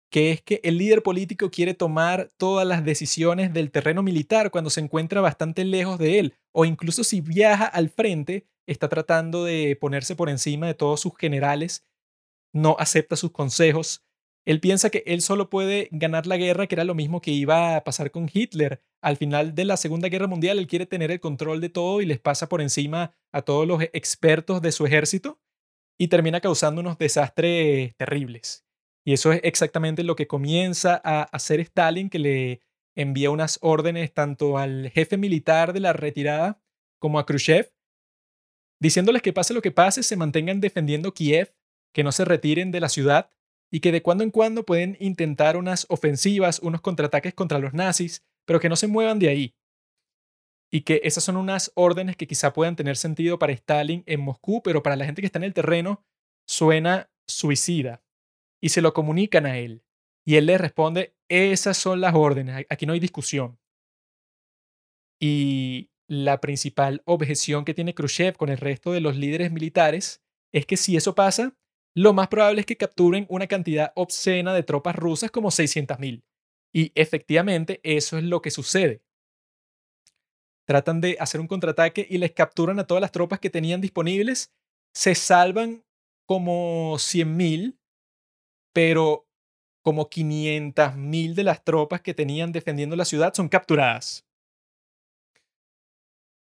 que 0.10 0.32
es 0.32 0.42
que 0.42 0.60
el 0.64 0.78
líder 0.78 1.04
político 1.04 1.52
quiere 1.52 1.74
tomar 1.74 2.30
todas 2.38 2.66
las 2.68 2.84
decisiones 2.84 3.54
del 3.54 3.72
terreno 3.72 4.04
militar 4.04 4.52
cuando 4.52 4.70
se 4.70 4.80
encuentra 4.80 5.22
bastante 5.22 5.66
lejos 5.66 6.00
de 6.00 6.20
él, 6.20 6.36
o 6.52 6.66
incluso 6.66 7.04
si 7.04 7.22
viaja 7.22 7.66
al 7.66 7.90
frente, 7.90 8.48
está 8.66 8.90
tratando 8.90 9.44
de 9.44 9.76
ponerse 9.76 10.16
por 10.16 10.30
encima 10.30 10.68
de 10.68 10.74
todos 10.74 11.02
sus 11.02 11.16
generales, 11.18 11.86
no 12.54 12.76
acepta 12.80 13.16
sus 13.16 13.32
consejos, 13.32 14.04
él 14.46 14.60
piensa 14.60 14.90
que 14.90 15.04
él 15.06 15.22
solo 15.22 15.50
puede 15.50 15.90
ganar 15.92 16.26
la 16.26 16.38
guerra, 16.38 16.68
que 16.68 16.76
era 16.76 16.84
lo 16.84 16.96
mismo 16.96 17.22
que 17.22 17.32
iba 17.32 17.76
a 17.76 17.84
pasar 17.84 18.12
con 18.12 18.30
Hitler. 18.32 18.82
Al 19.02 19.18
final 19.18 19.54
de 19.56 19.66
la 19.66 19.78
Segunda 19.78 20.10
Guerra 20.10 20.28
Mundial, 20.28 20.60
él 20.60 20.68
quiere 20.68 20.86
tener 20.86 21.12
el 21.12 21.20
control 21.20 21.62
de 21.62 21.70
todo 21.70 22.02
y 22.02 22.06
les 22.06 22.20
pasa 22.20 22.50
por 22.50 22.62
encima 22.62 23.14
a 23.32 23.42
todos 23.42 23.68
los 23.68 23.82
expertos 23.94 24.62
de 24.62 24.72
su 24.72 24.86
ejército 24.86 25.40
y 26.00 26.08
termina 26.08 26.42
causando 26.42 26.82
unos 26.82 26.98
desastres 26.98 27.96
terribles. 27.98 28.66
Y 29.06 29.14
eso 29.14 29.32
es 29.32 29.42
exactamente 29.44 30.04
lo 30.04 30.16
que 30.16 30.28
comienza 30.28 31.02
a 31.04 31.24
hacer 31.24 31.60
Stalin, 31.60 32.10
que 32.10 32.20
le 32.20 32.62
envía 32.96 33.32
unas 33.32 33.60
órdenes 33.62 34.14
tanto 34.14 34.58
al 34.58 34.90
jefe 34.90 35.18
militar 35.18 35.74
de 35.74 35.80
la 35.80 35.94
retirada 35.94 36.62
como 37.00 37.20
a 37.20 37.26
Khrushchev, 37.26 37.72
diciéndoles 38.82 39.22
que 39.22 39.34
pase 39.34 39.54
lo 39.54 39.62
que 39.62 39.72
pase, 39.72 40.04
se 40.04 40.18
mantengan 40.18 40.60
defendiendo 40.60 41.14
Kiev, 41.14 41.56
que 41.94 42.04
no 42.04 42.12
se 42.12 42.26
retiren 42.26 42.72
de 42.72 42.80
la 42.80 42.90
ciudad 42.90 43.32
y 43.72 43.80
que 43.80 43.92
de 43.92 44.02
cuando 44.02 44.24
en 44.24 44.32
cuando 44.32 44.66
pueden 44.66 44.98
intentar 45.00 45.58
unas 45.58 45.86
ofensivas, 45.90 46.60
unos 46.60 46.82
contraataques 46.82 47.34
contra 47.34 47.60
los 47.60 47.74
nazis, 47.74 48.24
pero 48.46 48.60
que 48.60 48.70
no 48.70 48.76
se 48.76 48.88
muevan 48.88 49.20
de 49.20 49.30
ahí. 49.30 49.56
Y 50.72 50.82
que 50.82 51.02
esas 51.04 51.24
son 51.24 51.38
unas 51.38 51.72
órdenes 51.76 52.16
que 52.16 52.28
quizá 52.28 52.54
puedan 52.54 52.76
tener 52.76 52.98
sentido 52.98 53.40
para 53.40 53.54
Stalin 53.54 54.04
en 54.06 54.22
Moscú, 54.22 54.62
pero 54.64 54.84
para 54.84 54.96
la 54.96 55.06
gente 55.06 55.22
que 55.22 55.26
está 55.26 55.40
en 55.40 55.44
el 55.44 55.54
terreno 55.54 56.04
suena 56.48 57.10
suicida. 57.28 58.04
Y 58.62 58.70
se 58.70 58.82
lo 58.82 58.94
comunican 58.94 59.46
a 59.46 59.58
él. 59.58 59.84
Y 60.26 60.36
él 60.36 60.46
le 60.46 60.58
responde, 60.58 61.16
esas 61.28 61.78
son 61.78 62.02
las 62.02 62.14
órdenes, 62.14 62.66
aquí 62.70 62.86
no 62.86 62.94
hay 62.94 63.00
discusión. 63.00 63.60
Y 65.20 65.90
la 66.08 66.42
principal 66.42 67.02
objeción 67.06 67.66
que 67.66 67.74
tiene 67.74 67.94
Khrushchev 67.94 68.36
con 68.36 68.50
el 68.50 68.58
resto 68.58 68.92
de 68.92 69.02
los 69.02 69.16
líderes 69.16 69.52
militares 69.52 70.24
es 70.52 70.66
que 70.66 70.78
si 70.78 70.96
eso 70.98 71.14
pasa, 71.14 71.56
lo 71.96 72.14
más 72.14 72.28
probable 72.28 72.62
es 72.62 72.66
que 72.66 72.78
capturen 72.78 73.26
una 73.30 73.48
cantidad 73.48 73.92
obscena 73.96 74.54
de 74.54 74.64
tropas 74.64 74.96
rusas 74.96 75.32
como 75.32 75.50
600.000. 75.50 76.24
Y 76.74 76.92
efectivamente 76.96 77.80
eso 77.84 78.18
es 78.18 78.24
lo 78.24 78.42
que 78.42 78.52
sucede. 78.52 79.02
Tratan 80.66 81.02
de 81.02 81.18
hacer 81.20 81.42
un 81.42 81.48
contraataque 81.48 82.06
y 82.08 82.20
les 82.20 82.32
capturan 82.32 82.80
a 82.80 82.86
todas 82.86 83.02
las 83.02 83.12
tropas 83.12 83.40
que 83.40 83.50
tenían 83.50 83.82
disponibles. 83.82 84.52
Se 84.94 85.16
salvan 85.16 85.84
como 86.28 86.96
100.000, 86.96 87.80
pero 88.72 89.28
como 89.82 90.10
500.000 90.10 91.34
de 91.34 91.44
las 91.44 91.64
tropas 91.64 92.02
que 92.02 92.14
tenían 92.14 92.52
defendiendo 92.52 92.96
la 92.96 93.06
ciudad 93.06 93.34
son 93.34 93.50
capturadas. 93.50 94.29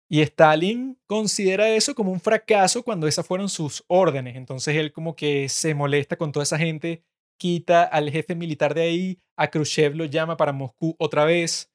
Y 0.09 0.23
Stalin 0.23 0.99
considera 1.07 1.69
eso 1.69 1.95
como 1.95 2.11
un 2.11 2.21
fracaso 2.21 2.83
cuando 2.83 3.07
esas 3.07 3.27
fueron 3.27 3.49
sus 3.49 3.85
órdenes. 3.89 4.37
Entonces 4.37 4.75
él 4.77 4.93
como 4.93 5.15
que 5.15 5.49
se 5.49 5.75
molesta 5.75 6.17
con 6.17 6.33
toda 6.33 6.45
esa 6.45 6.59
gente, 6.59 7.05
quita 7.37 7.85
al 7.85 8.11
jefe 8.11 8.35
militar 8.35 8.75
de 8.75 8.83
ahí, 8.83 9.21
a 9.37 9.51
Khrushchev 9.51 9.95
lo 9.95 10.07
llama 10.07 10.37
para 10.37 10.53
Moscú 10.53 10.97
otra 10.99 11.25
vez. 11.25 11.71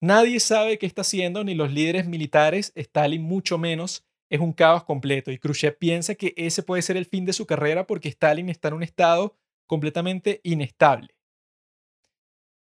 Nadie 0.00 0.40
sabe 0.40 0.78
qué 0.78 0.86
está 0.86 1.02
haciendo, 1.02 1.44
ni 1.44 1.54
los 1.54 1.72
líderes 1.72 2.06
militares, 2.06 2.72
Stalin 2.74 3.22
mucho 3.22 3.58
menos. 3.58 4.04
Es 4.30 4.40
un 4.40 4.52
caos 4.52 4.84
completo 4.84 5.30
y 5.30 5.38
Khrushchev 5.38 5.76
piensa 5.76 6.14
que 6.14 6.32
ese 6.36 6.62
puede 6.62 6.82
ser 6.82 6.96
el 6.96 7.04
fin 7.04 7.24
de 7.24 7.32
su 7.32 7.46
carrera 7.46 7.86
porque 7.86 8.08
Stalin 8.08 8.48
está 8.48 8.68
en 8.68 8.74
un 8.74 8.82
estado 8.82 9.36
completamente 9.66 10.40
inestable. 10.42 11.14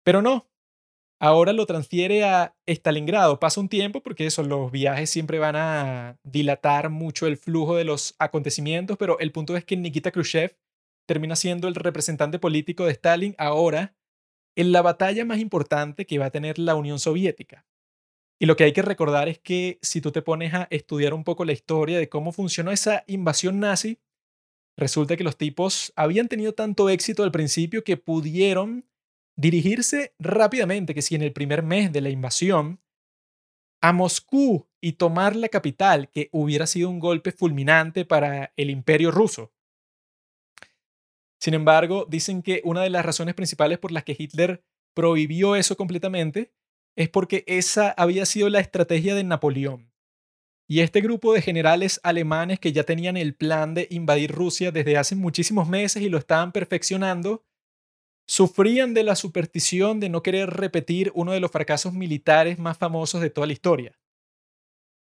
Pero 0.03 0.23
no, 0.23 0.50
Ahora 1.23 1.53
lo 1.53 1.67
transfiere 1.67 2.25
a 2.25 2.57
Stalingrado. 2.67 3.39
Pasa 3.39 3.61
un 3.61 3.69
tiempo 3.69 4.03
porque 4.03 4.25
eso, 4.25 4.43
los 4.43 4.73
viajes 4.73 5.11
siempre 5.11 5.39
van 5.39 5.55
a 5.55 6.19
dilatar 6.25 6.89
mucho 6.89 7.27
el 7.27 7.37
flujo 7.37 7.77
de 7.77 7.85
los 7.85 8.15
acontecimientos, 8.19 8.97
pero 8.97 9.19
el 9.19 9.31
punto 9.31 9.55
es 9.55 9.65
que 9.67 9.77
Nikita 9.77 10.13
Khrushchev 10.13 10.57
termina 11.07 11.37
siendo 11.37 11.69
el 11.69 11.75
representante 11.75 12.39
político 12.39 12.87
de 12.87 12.93
Stalin 12.93 13.35
ahora 13.37 13.95
en 14.57 14.73
la 14.73 14.81
batalla 14.81 15.27
más 15.27 15.41
importante 15.41 16.07
que 16.07 16.19
va 16.19 16.27
a 16.27 16.31
tener 16.31 16.59
la 16.59 16.75
Unión 16.75 16.99
Soviética. 16.99 17.67
Y 18.41 18.47
lo 18.47 18.57
que 18.57 18.65
hay 18.65 18.73
que 18.73 18.81
recordar 18.81 19.29
es 19.29 19.39
que 19.39 19.79
si 19.83 20.01
tú 20.01 20.13
te 20.13 20.23
pones 20.23 20.55
a 20.55 20.69
estudiar 20.71 21.13
un 21.13 21.25
poco 21.25 21.45
la 21.45 21.53
historia 21.53 21.99
de 21.99 22.09
cómo 22.09 22.33
funcionó 22.33 22.71
esa 22.71 23.05
invasión 23.07 23.61
nazi, 23.61 23.99
resulta 24.79 25.19
que 25.19 25.25
los 25.25 25.37
tipos 25.37 25.93
habían 25.97 26.29
tenido 26.29 26.55
tanto 26.55 26.89
éxito 26.89 27.23
al 27.23 27.31
principio 27.31 27.85
que 27.85 27.99
pudieron 27.99 28.90
dirigirse 29.41 30.15
rápidamente, 30.19 30.95
que 30.95 31.03
si 31.03 31.15
en 31.15 31.23
el 31.23 31.33
primer 31.33 31.63
mes 31.63 31.93
de 31.93 32.03
la 32.03 32.11
invasión, 32.11 32.81
a 33.81 33.93
Moscú 33.93 34.69
y 34.81 34.93
tomar 34.93 35.35
la 35.35 35.49
capital, 35.49 36.11
que 36.11 36.29
hubiera 36.33 36.67
sido 36.67 36.91
un 36.91 37.01
golpe 37.01 37.33
fulminante 37.33 38.05
para 38.05 38.53
el 38.57 38.69
imperio 38.69 39.11
ruso. 39.11 39.53
Sin 41.39 41.55
embargo, 41.55 42.07
dicen 42.09 42.43
que 42.43 42.61
una 42.65 42.83
de 42.83 42.91
las 42.91 43.05
razones 43.05 43.35
principales 43.35 43.79
por 43.79 43.93
las 43.93 44.05
que 44.05 44.15
Hitler 44.19 44.63
prohibió 44.95 45.57
eso 45.57 45.75
completamente 45.77 46.53
es 46.95 47.09
porque 47.09 47.45
esa 47.47 47.93
había 47.93 48.27
sido 48.27 48.51
la 48.51 48.61
estrategia 48.61 49.15
de 49.15 49.25
Napoleón. 49.25 49.91
Y 50.69 50.81
este 50.81 51.01
grupo 51.01 51.33
de 51.33 51.41
generales 51.41 51.99
alemanes 52.03 52.61
que 52.61 52.73
ya 52.73 52.85
tenían 52.85 53.17
el 53.17 53.35
plan 53.35 53.73
de 53.73 53.89
invadir 53.91 54.33
Rusia 54.33 54.71
desde 54.71 54.99
hace 54.99 55.17
muchísimos 55.17 55.67
meses 55.67 56.03
y 56.03 56.11
lo 56.11 56.19
estaban 56.19 56.53
perfeccionando, 56.53 57.43
sufrían 58.31 58.95
de 58.95 59.03
la 59.03 59.17
superstición 59.17 59.99
de 59.99 60.09
no 60.09 60.23
querer 60.23 60.51
repetir 60.51 61.11
uno 61.17 61.33
de 61.33 61.41
los 61.41 61.51
fracasos 61.51 61.93
militares 61.93 62.61
más 62.61 62.79
famosos 62.79 63.21
de 63.21 63.29
toda 63.29 63.49
la 63.49 63.53
historia. 63.53 63.99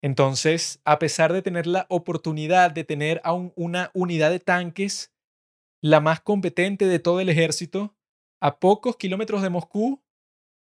Entonces, 0.02 0.80
a 0.86 0.98
pesar 0.98 1.30
de 1.34 1.42
tener 1.42 1.66
la 1.66 1.84
oportunidad 1.90 2.70
de 2.70 2.84
tener 2.84 3.20
aún 3.22 3.52
una 3.54 3.90
unidad 3.92 4.30
de 4.30 4.40
tanques, 4.40 5.12
la 5.82 6.00
más 6.00 6.22
competente 6.22 6.86
de 6.86 6.98
todo 7.00 7.20
el 7.20 7.28
ejército, 7.28 7.94
a 8.40 8.58
pocos 8.58 8.96
kilómetros 8.96 9.42
de 9.42 9.50
Moscú, 9.50 10.02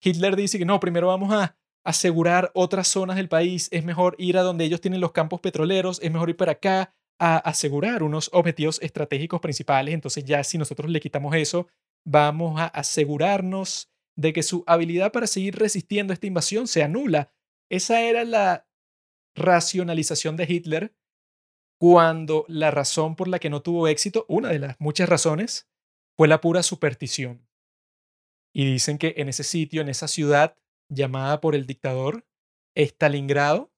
Hitler 0.02 0.34
dice 0.34 0.58
que 0.58 0.64
no, 0.64 0.80
primero 0.80 1.08
vamos 1.08 1.34
a 1.34 1.58
asegurar 1.84 2.50
otras 2.54 2.88
zonas 2.88 3.16
del 3.16 3.28
país, 3.28 3.68
es 3.70 3.84
mejor 3.84 4.16
ir 4.16 4.38
a 4.38 4.42
donde 4.42 4.64
ellos 4.64 4.80
tienen 4.80 5.02
los 5.02 5.12
campos 5.12 5.42
petroleros, 5.42 6.00
es 6.02 6.10
mejor 6.10 6.30
ir 6.30 6.38
para 6.38 6.52
acá 6.52 6.94
a 7.18 7.36
asegurar 7.36 8.02
unos 8.02 8.30
objetivos 8.32 8.80
estratégicos 8.80 9.40
principales, 9.40 9.92
entonces 9.92 10.24
ya 10.24 10.42
si 10.42 10.56
nosotros 10.56 10.90
le 10.90 11.00
quitamos 11.00 11.34
eso, 11.36 11.68
Vamos 12.04 12.60
a 12.60 12.66
asegurarnos 12.66 13.90
de 14.16 14.32
que 14.32 14.42
su 14.42 14.64
habilidad 14.66 15.12
para 15.12 15.26
seguir 15.26 15.56
resistiendo 15.56 16.12
esta 16.12 16.26
invasión 16.26 16.66
se 16.66 16.82
anula. 16.82 17.32
Esa 17.70 18.02
era 18.02 18.24
la 18.24 18.68
racionalización 19.34 20.36
de 20.36 20.44
Hitler 20.44 20.94
cuando 21.80 22.44
la 22.48 22.70
razón 22.70 23.16
por 23.16 23.26
la 23.28 23.38
que 23.38 23.48
no 23.48 23.62
tuvo 23.62 23.88
éxito, 23.88 24.26
una 24.28 24.50
de 24.50 24.58
las 24.58 24.76
muchas 24.80 25.08
razones, 25.08 25.70
fue 26.14 26.28
la 26.28 26.42
pura 26.42 26.62
superstición. 26.62 27.48
Y 28.52 28.70
dicen 28.70 28.98
que 28.98 29.14
en 29.16 29.30
ese 29.30 29.44
sitio, 29.44 29.80
en 29.80 29.88
esa 29.88 30.06
ciudad 30.06 30.58
llamada 30.90 31.40
por 31.40 31.54
el 31.54 31.66
dictador 31.66 32.26
Stalingrado, 32.76 33.72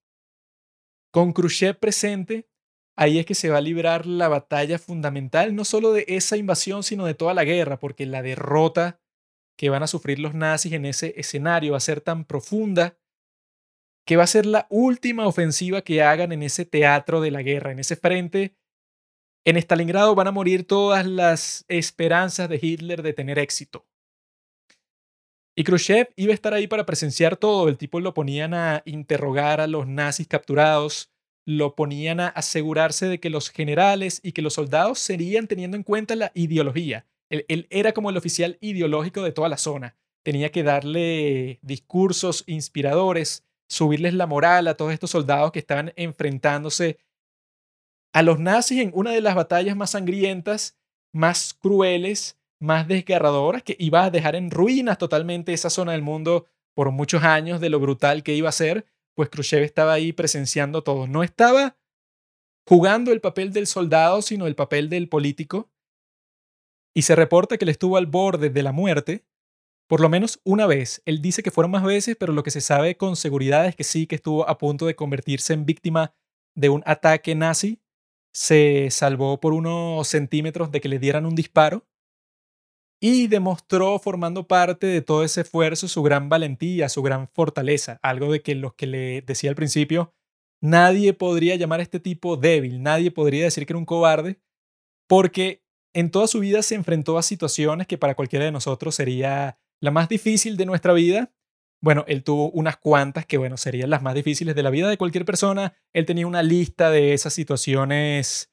con 1.13 1.33
Khrushchev 1.33 1.79
presente, 1.79 2.49
ahí 2.97 3.19
es 3.19 3.27
que 3.27 3.35
se 3.35 3.51
va 3.51 3.59
a 3.59 3.63
librar 3.63 4.07
la 4.07 4.29
batalla 4.29 4.79
fundamental, 4.79 5.55
no 5.55 5.65
solo 5.65 5.93
de 5.93 6.05
esa 6.09 6.37
invasión, 6.37 6.83
sino 6.83 7.07
de 7.07 7.15
toda 7.15 7.35
la 7.35 7.45
guerra, 7.45 7.79
porque 7.79 8.07
la 8.07 8.23
derrota 8.23 9.01
que 9.57 9.71
van 9.71 9.83
a 9.83 9.87
sufrir 9.87 10.19
los 10.19 10.35
nazis 10.35 10.73
en 10.73 10.87
ese 10.87 11.15
escenario 11.17 11.73
va 11.73 11.79
a 11.79 11.81
ser 11.81 12.01
tan 12.01 12.25
profunda 12.25 12.99
que 14.07 14.17
va 14.17 14.25
a 14.25 14.27
ser 14.27 14.47
la 14.47 14.67
última 14.71 15.27
ofensiva 15.27 15.83
que 15.83 16.03
hagan 16.03 16.33
en 16.33 16.43
ese 16.43 16.65
teatro 16.65 17.21
de 17.21 17.31
la 17.31 17.43
guerra, 17.43 17.73
en 17.73 17.79
ese 17.79 17.97
frente. 17.97 18.57
En 19.45 19.57
Stalingrado 19.57 20.15
van 20.15 20.29
a 20.29 20.33
morir 20.33 20.67
todas 20.67 21.07
las 21.07 21.65
esperanzas 21.69 22.49
de 22.49 22.59
Hitler 22.61 23.03
de 23.03 23.13
tener 23.13 23.39
éxito. 23.39 23.87
Y 25.55 25.65
Khrushchev 25.65 26.13
iba 26.17 26.33
a 26.33 26.35
estar 26.35 26.55
ahí 26.55 26.67
para 26.67 26.87
presenciar 26.87 27.37
todo. 27.37 27.69
El 27.69 27.77
tipo 27.77 28.01
lo 28.01 28.15
ponían 28.15 28.55
a 28.55 28.83
interrogar 28.87 29.61
a 29.61 29.67
los 29.67 29.87
nazis 29.87 30.27
capturados, 30.27 31.12
lo 31.45 31.75
ponían 31.75 32.21
a 32.21 32.29
asegurarse 32.29 33.07
de 33.07 33.21
que 33.21 33.31
los 33.31 33.51
generales 33.51 34.21
y 34.23 34.33
que 34.33 34.43
los 34.43 34.55
soldados 34.55 34.99
serían 34.99 35.47
teniendo 35.47 35.77
en 35.77 35.83
cuenta 35.83 36.15
la 36.17 36.31
ideología. 36.35 37.07
Él, 37.31 37.67
era 37.71 37.93
como 37.93 38.11
el 38.11 38.17
oficial 38.17 38.59
ideológico 38.61 39.23
de 39.23 39.33
toda 39.33 39.49
la 39.49 39.57
zona. 39.57 39.97
Tenía 40.23 40.53
que 40.53 40.63
darle 40.63 41.59
discursos 41.63 42.45
inspiradores, 42.47 43.45
subirles 43.69 44.15
la 44.15 44.27
moral 44.27 44.69
a 44.69 44.77
todos 44.77 44.93
estos 44.93 45.11
soldados 45.11 45.51
que 45.51 45.59
estaban 45.59 45.93
enfrentándose 45.97 46.99
a 48.13 48.23
los 48.23 48.39
nazis 48.39 48.81
en 48.81 48.93
una 48.95 49.11
de 49.13 49.23
las 49.23 49.35
batallas 49.35 49.75
más 49.75 49.91
sangrientas, 49.91 50.77
más 51.13 51.55
crueles, 51.55 52.39
más 52.61 52.87
desgarradoras, 52.87 53.63
que 53.63 53.77
iba 53.79 54.05
a 54.05 54.11
dejar 54.11 54.37
en 54.37 54.51
ruinas 54.51 54.99
totalmente 54.99 55.53
esa 55.53 55.71
zona 55.71 55.93
del 55.93 56.03
mundo 56.03 56.47
por 56.75 56.91
muchos 56.91 57.25
años 57.25 57.61
de 57.61 57.71
lo 57.71 57.81
brutal 57.81 58.23
que 58.23 58.35
iba 58.35 58.49
a 58.49 58.53
ser, 58.53 58.87
pues 59.15 59.29
Khrushchev 59.29 59.63
estaba 59.63 59.93
ahí 59.93 60.13
presenciando 60.13 60.83
todo. 60.83 61.07
No 61.07 61.23
estaba 61.23 61.77
jugando 62.67 63.13
el 63.13 63.21
papel 63.21 63.53
del 63.53 63.67
soldado, 63.67 64.23
sino 64.23 64.47
el 64.47 64.55
papel 64.55 64.89
del 64.89 65.09
político. 65.09 65.71
Y 66.95 67.03
se 67.03 67.17
reporta 67.17 67.57
que 67.57 67.65
él 67.65 67.71
estuvo 67.71 67.97
al 67.97 68.07
borde 68.07 68.51
de 68.51 68.63
la 68.63 68.73
muerte 68.73 69.25
por 69.93 70.01
lo 70.01 70.09
menos 70.09 70.41
una 70.45 70.67
vez. 70.67 71.03
Él 71.05 71.21
dice 71.21 71.43
que 71.43 71.51
fueron 71.51 71.71
más 71.71 71.85
veces, 71.85 72.17
pero 72.19 72.33
lo 72.33 72.43
que 72.43 72.51
se 72.51 72.63
sabe 72.63 72.97
con 72.97 73.15
seguridad 73.15 73.67
es 73.67 73.77
que 73.77 73.85
sí, 73.85 74.07
que 74.07 74.15
estuvo 74.15 74.49
a 74.49 74.57
punto 74.57 74.87
de 74.87 74.97
convertirse 74.97 75.53
en 75.53 75.67
víctima 75.67 76.15
de 76.55 76.71
un 76.71 76.83
ataque 76.87 77.35
nazi. 77.35 77.83
Se 78.33 78.89
salvó 78.91 79.39
por 79.39 79.53
unos 79.53 80.09
centímetros 80.09 80.71
de 80.71 80.81
que 80.81 80.89
le 80.89 80.99
dieran 80.99 81.27
un 81.27 81.35
disparo 81.35 81.87
y 83.05 83.27
demostró 83.27 83.99
formando 83.99 84.47
parte 84.47 84.87
de 84.87 85.03
todo 85.03 85.25
ese 85.25 85.41
esfuerzo 85.41 85.89
su 85.89 86.05
gran 86.05 86.29
valentía, 86.29 86.89
su 86.89 87.03
gran 87.03 87.27
fortaleza, 87.27 87.99
algo 88.01 88.31
de 88.31 88.43
que 88.43 88.55
los 88.55 88.75
que 88.75 88.87
le 88.87 89.23
decía 89.23 89.51
al 89.51 89.57
principio, 89.57 90.15
nadie 90.61 91.13
podría 91.13 91.57
llamar 91.57 91.81
a 91.81 91.83
este 91.83 91.99
tipo 91.99 92.37
débil, 92.37 92.81
nadie 92.81 93.11
podría 93.11 93.43
decir 93.43 93.67
que 93.67 93.73
era 93.73 93.79
un 93.79 93.87
cobarde, 93.87 94.41
porque 95.09 95.65
en 95.93 96.13
toda 96.13 96.29
su 96.29 96.39
vida 96.39 96.63
se 96.63 96.77
enfrentó 96.77 97.19
a 97.19 97.25
situaciones 97.25 97.89
que 97.89 97.99
para 97.99 98.15
cualquiera 98.15 98.45
de 98.45 98.53
nosotros 98.53 98.95
sería 98.95 99.59
la 99.81 99.91
más 99.91 100.09
difícil 100.09 100.57
de 100.57 100.67
nuestra 100.67 100.93
vida, 100.93 101.33
bueno, 101.83 102.05
él 102.07 102.23
tuvo 102.23 102.51
unas 102.53 102.77
cuantas 102.77 103.27
que, 103.27 103.37
bueno, 103.37 103.57
serían 103.57 103.91
las 103.91 104.03
más 104.03 104.15
difíciles 104.15 104.55
de 104.55 104.63
la 104.63 104.71
vida 104.71 104.89
de 104.89 104.97
cualquier 104.97 105.25
persona. 105.25 105.75
Él 105.93 106.07
tenía 106.07 106.29
una 106.29 106.45
lista 106.45 106.91
de 106.91 107.13
esas 107.13 107.35
situaciones 107.35 108.53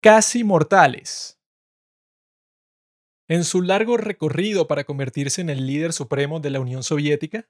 casi 0.00 0.42
mortales. 0.42 1.38
En 3.26 3.44
su 3.44 3.62
largo 3.62 3.96
recorrido 3.96 4.66
para 4.66 4.84
convertirse 4.84 5.40
en 5.40 5.48
el 5.48 5.66
líder 5.66 5.94
supremo 5.94 6.40
de 6.40 6.50
la 6.50 6.60
Unión 6.60 6.82
Soviética, 6.82 7.48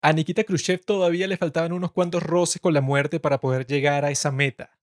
a 0.00 0.14
Nikita 0.14 0.44
Khrushchev 0.44 0.82
todavía 0.82 1.26
le 1.26 1.36
faltaban 1.36 1.72
unos 1.72 1.92
cuantos 1.92 2.22
roces 2.22 2.62
con 2.62 2.72
la 2.72 2.80
muerte 2.80 3.20
para 3.20 3.38
poder 3.38 3.66
llegar 3.66 4.06
a 4.06 4.10
esa 4.10 4.32
meta. 4.32 4.78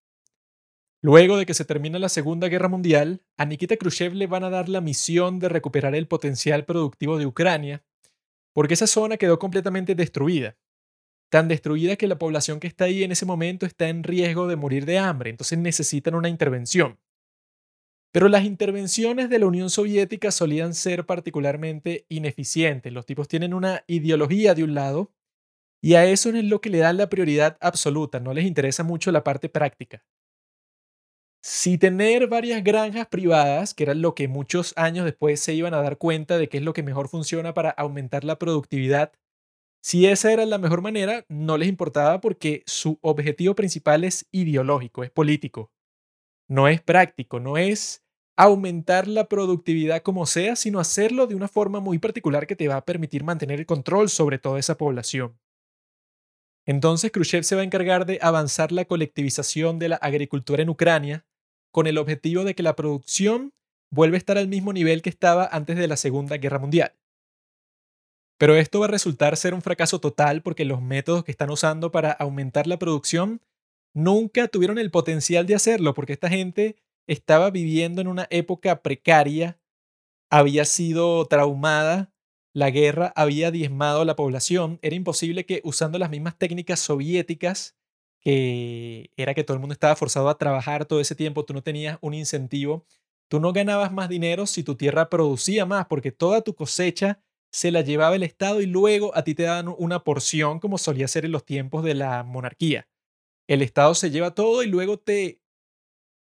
Luego 1.01 1.37
de 1.37 1.47
que 1.47 1.55
se 1.55 1.65
termine 1.65 1.97
la 1.97 2.09
Segunda 2.09 2.49
Guerra 2.49 2.67
Mundial, 2.67 3.23
a 3.35 3.45
Nikita 3.45 3.77
Khrushchev 3.77 4.13
le 4.13 4.27
van 4.27 4.43
a 4.43 4.51
dar 4.51 4.69
la 4.69 4.79
misión 4.79 5.39
de 5.39 5.49
recuperar 5.49 5.95
el 5.95 6.07
potencial 6.07 6.65
productivo 6.65 7.17
de 7.17 7.25
Ucrania, 7.25 7.83
porque 8.53 8.75
esa 8.75 8.85
zona 8.85 9.17
quedó 9.17 9.39
completamente 9.39 9.95
destruida. 9.95 10.55
Tan 11.29 11.47
destruida 11.47 11.95
que 11.95 12.07
la 12.07 12.19
población 12.19 12.59
que 12.59 12.67
está 12.67 12.85
ahí 12.85 13.03
en 13.03 13.11
ese 13.11 13.25
momento 13.25 13.65
está 13.65 13.89
en 13.89 14.03
riesgo 14.03 14.47
de 14.47 14.55
morir 14.55 14.85
de 14.85 14.99
hambre, 14.99 15.31
entonces 15.31 15.57
necesitan 15.57 16.13
una 16.13 16.29
intervención. 16.29 16.99
Pero 18.13 18.29
las 18.29 18.45
intervenciones 18.45 19.29
de 19.29 19.39
la 19.39 19.45
Unión 19.47 19.69
Soviética 19.69 20.31
solían 20.31 20.73
ser 20.73 21.05
particularmente 21.05 22.05
ineficientes. 22.09 22.91
Los 22.93 23.05
tipos 23.05 23.27
tienen 23.27 23.53
una 23.53 23.83
ideología 23.87 24.55
de 24.55 24.63
un 24.63 24.73
lado 24.73 25.11
y 25.81 25.95
a 25.95 26.05
eso 26.05 26.29
es 26.29 26.43
lo 26.45 26.61
que 26.61 26.69
le 26.69 26.79
dan 26.79 26.97
la 26.97 27.09
prioridad 27.09 27.57
absoluta, 27.61 28.19
no 28.19 28.33
les 28.33 28.45
interesa 28.45 28.83
mucho 28.83 29.11
la 29.11 29.23
parte 29.23 29.49
práctica. 29.49 30.03
Si 31.43 31.77
tener 31.77 32.27
varias 32.27 32.63
granjas 32.63 33.07
privadas, 33.07 33.73
que 33.73 33.83
era 33.83 33.93
lo 33.93 34.15
que 34.15 34.27
muchos 34.27 34.73
años 34.75 35.05
después 35.05 35.39
se 35.39 35.53
iban 35.53 35.73
a 35.73 35.81
dar 35.81 35.97
cuenta 35.97 36.37
de 36.37 36.49
que 36.49 36.57
es 36.57 36.63
lo 36.63 36.73
que 36.73 36.83
mejor 36.83 37.07
funciona 37.07 37.53
para 37.53 37.69
aumentar 37.69 38.23
la 38.23 38.37
productividad, 38.37 39.13
si 39.81 40.07
esa 40.07 40.33
era 40.33 40.45
la 40.45 40.57
mejor 40.59 40.81
manera, 40.81 41.25
no 41.29 41.57
les 41.57 41.69
importaba 41.69 42.21
porque 42.21 42.63
su 42.67 42.99
objetivo 43.01 43.55
principal 43.55 44.03
es 44.03 44.27
ideológico, 44.31 45.03
es 45.03 45.11
político. 45.11 45.71
No 46.47 46.67
es 46.67 46.81
práctico, 46.81 47.39
no 47.39 47.57
es 47.57 48.03
aumentar 48.37 49.07
la 49.07 49.27
productividad 49.27 50.01
como 50.03 50.25
sea, 50.25 50.55
sino 50.55 50.79
hacerlo 50.79 51.27
de 51.27 51.35
una 51.35 51.47
forma 51.47 51.79
muy 51.79 51.97
particular 51.97 52.47
que 52.47 52.55
te 52.55 52.67
va 52.67 52.77
a 52.77 52.85
permitir 52.85 53.23
mantener 53.23 53.59
el 53.59 53.65
control 53.65 54.09
sobre 54.09 54.37
toda 54.37 54.59
esa 54.59 54.77
población. 54.77 55.37
Entonces 56.65 57.11
Khrushchev 57.11 57.43
se 57.43 57.55
va 57.55 57.61
a 57.61 57.65
encargar 57.65 58.05
de 58.05 58.19
avanzar 58.21 58.71
la 58.71 58.85
colectivización 58.85 59.79
de 59.79 59.89
la 59.89 59.95
agricultura 59.95 60.61
en 60.61 60.69
Ucrania 60.69 61.25
con 61.71 61.87
el 61.87 61.97
objetivo 61.97 62.43
de 62.43 62.55
que 62.55 62.63
la 62.63 62.75
producción 62.75 63.53
vuelva 63.89 64.15
a 64.15 64.17
estar 64.17 64.37
al 64.37 64.47
mismo 64.47 64.73
nivel 64.73 65.01
que 65.01 65.09
estaba 65.09 65.47
antes 65.51 65.77
de 65.77 65.87
la 65.87 65.97
Segunda 65.97 66.37
Guerra 66.37 66.59
Mundial. 66.59 66.93
Pero 68.37 68.55
esto 68.55 68.79
va 68.79 68.85
a 68.85 68.89
resultar 68.89 69.35
ser 69.37 69.53
un 69.53 69.61
fracaso 69.61 69.99
total 69.99 70.43
porque 70.43 70.65
los 70.65 70.81
métodos 70.81 71.23
que 71.23 71.31
están 71.31 71.49
usando 71.49 71.91
para 71.91 72.11
aumentar 72.11 72.67
la 72.67 72.77
producción 72.77 73.41
nunca 73.97 74.47
tuvieron 74.47 74.77
el 74.77 74.91
potencial 74.91 75.45
de 75.47 75.55
hacerlo 75.55 75.93
porque 75.93 76.13
esta 76.13 76.29
gente 76.29 76.77
estaba 77.07 77.49
viviendo 77.51 78.01
en 78.01 78.07
una 78.07 78.27
época 78.29 78.81
precaria, 78.81 79.59
había 80.29 80.65
sido 80.65 81.25
traumada 81.25 82.11
la 82.57 82.71
guerra 82.71 83.13
había 83.15 83.51
diezmado 83.51 84.01
a 84.01 84.05
la 84.05 84.15
población, 84.15 84.79
era 84.81 84.95
imposible 84.95 85.45
que 85.45 85.61
usando 85.63 85.99
las 85.99 86.09
mismas 86.09 86.39
técnicas 86.39 86.79
soviéticas, 86.79 87.77
que 88.19 89.11
era 89.15 89.35
que 89.35 89.43
todo 89.43 89.53
el 89.53 89.59
mundo 89.59 89.73
estaba 89.73 89.95
forzado 89.95 90.27
a 90.27 90.39
trabajar 90.39 90.85
todo 90.85 90.99
ese 90.99 91.13
tiempo, 91.13 91.45
tú 91.45 91.53
no 91.53 91.61
tenías 91.61 91.99
un 92.01 92.15
incentivo, 92.15 92.83
tú 93.27 93.39
no 93.39 93.53
ganabas 93.53 93.91
más 93.91 94.09
dinero 94.09 94.47
si 94.47 94.63
tu 94.63 94.73
tierra 94.73 95.07
producía 95.07 95.67
más, 95.67 95.85
porque 95.85 96.11
toda 96.11 96.41
tu 96.41 96.55
cosecha 96.55 97.21
se 97.51 97.69
la 97.69 97.81
llevaba 97.81 98.15
el 98.15 98.23
Estado 98.23 98.59
y 98.59 98.65
luego 98.65 99.15
a 99.15 99.23
ti 99.23 99.35
te 99.35 99.43
daban 99.43 99.71
una 99.77 100.03
porción 100.03 100.59
como 100.59 100.79
solía 100.79 101.07
ser 101.07 101.25
en 101.25 101.33
los 101.33 101.45
tiempos 101.45 101.83
de 101.83 101.93
la 101.93 102.23
monarquía. 102.23 102.87
El 103.47 103.61
Estado 103.61 103.95
se 103.95 104.11
lleva 104.11 104.35
todo 104.35 104.63
y 104.63 104.67
luego 104.67 104.99
te 104.99 105.41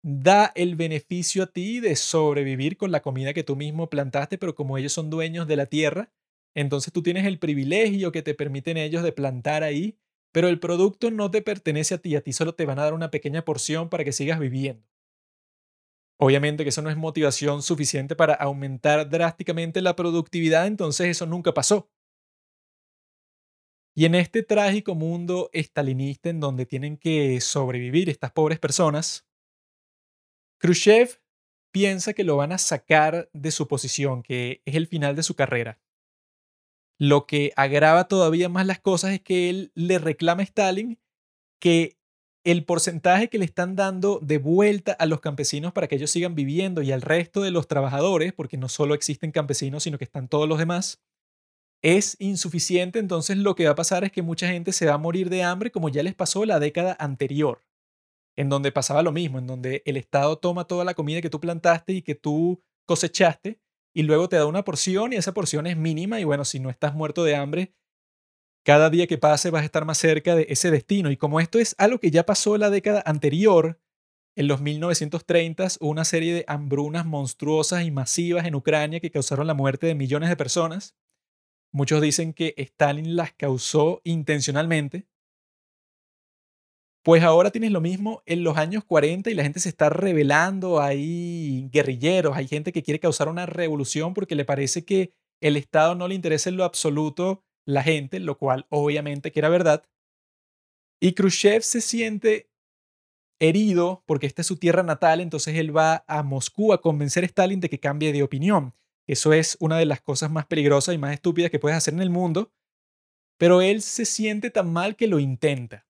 da 0.03 0.51
el 0.55 0.75
beneficio 0.75 1.43
a 1.43 1.47
ti 1.47 1.79
de 1.79 1.95
sobrevivir 1.95 2.77
con 2.77 2.91
la 2.91 3.01
comida 3.01 3.33
que 3.33 3.43
tú 3.43 3.55
mismo 3.55 3.89
plantaste, 3.89 4.37
pero 4.37 4.55
como 4.55 4.77
ellos 4.77 4.93
son 4.93 5.09
dueños 5.09 5.47
de 5.47 5.55
la 5.55 5.67
tierra, 5.67 6.11
entonces 6.55 6.91
tú 6.91 7.01
tienes 7.01 7.25
el 7.25 7.39
privilegio 7.39 8.11
que 8.11 8.21
te 8.21 8.33
permiten 8.33 8.77
ellos 8.77 9.03
de 9.03 9.13
plantar 9.13 9.63
ahí, 9.63 9.97
pero 10.33 10.49
el 10.49 10.59
producto 10.59 11.09
no 11.11 11.31
te 11.31 11.41
pertenece 11.41 11.95
a 11.95 11.97
ti, 11.99 12.15
a 12.15 12.21
ti 12.21 12.33
solo 12.33 12.55
te 12.55 12.65
van 12.65 12.79
a 12.79 12.83
dar 12.83 12.93
una 12.93 13.11
pequeña 13.11 13.45
porción 13.45 13.89
para 13.89 14.03
que 14.03 14.11
sigas 14.11 14.39
viviendo. 14.39 14.83
Obviamente 16.17 16.63
que 16.63 16.69
eso 16.69 16.81
no 16.81 16.89
es 16.89 16.97
motivación 16.97 17.61
suficiente 17.61 18.15
para 18.15 18.33
aumentar 18.33 19.09
drásticamente 19.09 19.81
la 19.81 19.95
productividad, 19.95 20.67
entonces 20.67 21.07
eso 21.07 21.25
nunca 21.25 21.53
pasó. 21.53 21.89
Y 23.95 24.05
en 24.05 24.15
este 24.15 24.41
trágico 24.41 24.95
mundo 24.95 25.49
estalinista 25.53 26.29
en 26.29 26.39
donde 26.39 26.65
tienen 26.65 26.97
que 26.97 27.39
sobrevivir 27.41 28.09
estas 28.09 28.31
pobres 28.31 28.59
personas, 28.59 29.27
Khrushchev 30.59 31.21
piensa 31.71 32.13
que 32.13 32.23
lo 32.23 32.37
van 32.37 32.51
a 32.51 32.57
sacar 32.57 33.29
de 33.33 33.51
su 33.51 33.67
posición, 33.67 34.23
que 34.23 34.61
es 34.65 34.75
el 34.75 34.87
final 34.87 35.15
de 35.15 35.23
su 35.23 35.35
carrera. 35.35 35.79
Lo 36.99 37.27
que 37.27 37.51
agrava 37.55 38.07
todavía 38.07 38.49
más 38.49 38.65
las 38.65 38.79
cosas 38.79 39.11
es 39.13 39.21
que 39.21 39.49
él 39.49 39.71
le 39.75 39.99
reclama 39.99 40.41
a 40.41 40.45
Stalin 40.45 40.99
que 41.59 41.97
el 42.43 42.65
porcentaje 42.65 43.29
que 43.29 43.37
le 43.37 43.45
están 43.45 43.75
dando 43.75 44.19
de 44.21 44.37
vuelta 44.37 44.93
a 44.93 45.05
los 45.05 45.21
campesinos 45.21 45.71
para 45.71 45.87
que 45.87 45.95
ellos 45.95 46.11
sigan 46.11 46.35
viviendo 46.35 46.81
y 46.81 46.91
al 46.91 47.01
resto 47.01 47.41
de 47.41 47.51
los 47.51 47.67
trabajadores, 47.67 48.33
porque 48.33 48.57
no 48.57 48.69
solo 48.69 48.93
existen 48.95 49.31
campesinos, 49.31 49.83
sino 49.83 49.97
que 49.97 50.03
están 50.03 50.27
todos 50.27 50.47
los 50.47 50.59
demás, 50.59 51.01
es 51.83 52.15
insuficiente. 52.19 52.99
Entonces 52.99 53.37
lo 53.37 53.55
que 53.55 53.65
va 53.65 53.71
a 53.71 53.75
pasar 53.75 54.03
es 54.03 54.11
que 54.11 54.21
mucha 54.23 54.47
gente 54.49 54.71
se 54.71 54.87
va 54.87 54.95
a 54.95 54.97
morir 54.97 55.29
de 55.29 55.43
hambre 55.43 55.71
como 55.71 55.89
ya 55.89 56.03
les 56.03 56.15
pasó 56.15 56.45
la 56.45 56.59
década 56.59 56.95
anterior. 56.99 57.61
en 58.35 58.49
donde 58.49 58.71
pasaba 58.71 59.03
lo 59.03 59.11
mismo, 59.11 59.39
en 59.39 59.47
donde 59.47 59.83
el 59.85 59.97
Estado 59.97 60.37
toma 60.37 60.65
toda 60.65 60.85
la 60.85 60.95
comida 60.95 61.21
que 61.21 61.29
tú 61.29 61.39
plantaste 61.39 61.93
y 61.93 62.01
que 62.01 62.15
tú 62.15 62.61
cosechaste 62.87 63.59
y 63.95 64.03
luego 64.03 64.29
te 64.29 64.37
da 64.37 64.45
una 64.47 64.63
porción 64.63 65.13
y 65.13 65.17
esa 65.17 65.33
porción 65.33 65.67
es 65.67 65.77
mínima 65.77 66.19
y 66.19 66.23
bueno, 66.23 66.45
si 66.45 66.59
no 66.59 66.69
estás 66.71 66.95
muerto 66.95 67.23
de 67.23 67.35
hambre, 67.35 67.73
cada 68.65 68.89
día 68.89 69.07
que 69.07 69.17
pase 69.17 69.49
vas 69.51 69.63
a 69.63 69.65
estar 69.65 69.85
más 69.85 69.97
cerca 69.97 70.35
de 70.35 70.47
ese 70.49 70.71
destino. 70.71 71.11
Y 71.11 71.17
como 71.17 71.39
esto 71.39 71.59
es 71.59 71.75
algo 71.77 71.99
que 71.99 72.11
ya 72.11 72.25
pasó 72.25 72.57
la 72.57 72.69
década 72.69 73.03
anterior, 73.05 73.79
en 74.35 74.47
los 74.47 74.61
1930s 74.61 75.77
hubo 75.81 75.91
una 75.91 76.05
serie 76.05 76.33
de 76.33 76.45
hambrunas 76.47 77.05
monstruosas 77.05 77.83
y 77.85 77.91
masivas 77.91 78.45
en 78.45 78.55
Ucrania 78.55 78.99
que 78.99 79.11
causaron 79.11 79.47
la 79.47 79.53
muerte 79.53 79.87
de 79.87 79.95
millones 79.95 80.29
de 80.29 80.37
personas. 80.37 80.95
Muchos 81.73 82.01
dicen 82.01 82.33
que 82.33 82.53
Stalin 82.55 83.15
las 83.15 83.33
causó 83.33 83.99
intencionalmente. 84.03 85.07
Pues 87.03 87.23
ahora 87.23 87.49
tienes 87.49 87.71
lo 87.71 87.81
mismo 87.81 88.21
en 88.27 88.43
los 88.43 88.57
años 88.57 88.85
40 88.85 89.31
y 89.31 89.33
la 89.33 89.43
gente 89.43 89.59
se 89.59 89.69
está 89.69 89.89
rebelando, 89.89 90.79
hay 90.79 91.67
guerrilleros, 91.71 92.37
hay 92.37 92.47
gente 92.47 92.71
que 92.71 92.83
quiere 92.83 92.99
causar 92.99 93.27
una 93.27 93.47
revolución 93.47 94.13
porque 94.13 94.35
le 94.35 94.45
parece 94.45 94.85
que 94.85 95.13
el 95.41 95.57
Estado 95.57 95.95
no 95.95 96.07
le 96.07 96.15
interesa 96.15 96.49
en 96.49 96.57
lo 96.57 96.63
absoluto 96.63 97.43
la 97.65 97.81
gente, 97.81 98.19
lo 98.19 98.37
cual 98.37 98.67
obviamente 98.69 99.31
que 99.31 99.39
era 99.39 99.49
verdad. 99.49 99.83
Y 101.01 101.13
Khrushchev 101.13 101.63
se 101.63 101.81
siente 101.81 102.51
herido 103.41 104.03
porque 104.05 104.27
esta 104.27 104.41
es 104.41 104.47
su 104.47 104.57
tierra 104.57 104.83
natal, 104.83 105.21
entonces 105.21 105.55
él 105.55 105.75
va 105.75 106.05
a 106.07 106.21
Moscú 106.21 106.71
a 106.71 106.81
convencer 106.81 107.23
a 107.23 107.27
Stalin 107.27 107.59
de 107.59 107.69
que 107.69 107.79
cambie 107.79 108.13
de 108.13 108.23
opinión. 108.23 108.73
Eso 109.07 109.33
es 109.33 109.57
una 109.59 109.77
de 109.77 109.85
las 109.85 110.01
cosas 110.01 110.31
más 110.31 110.45
peligrosas 110.45 110.95
y 110.95 110.97
más 110.97 111.13
estúpidas 111.13 111.51
que 111.51 111.59
puedes 111.59 111.77
hacer 111.77 111.93
en 111.93 112.01
el 112.01 112.09
mundo, 112.09 112.53
pero 113.37 113.61
él 113.61 113.81
se 113.81 114.05
siente 114.05 114.49
tan 114.49 114.71
mal 114.71 114.95
que 114.95 115.07
lo 115.07 115.19
intenta. 115.19 115.87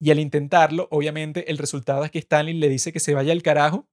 Y 0.00 0.10
al 0.10 0.18
intentarlo, 0.18 0.88
obviamente 0.90 1.50
el 1.50 1.58
resultado 1.58 2.04
es 2.04 2.10
que 2.10 2.18
Stalin 2.20 2.60
le 2.60 2.68
dice 2.68 2.92
que 2.92 3.00
se 3.00 3.14
vaya 3.14 3.32
al 3.32 3.42
carajo, 3.42 3.88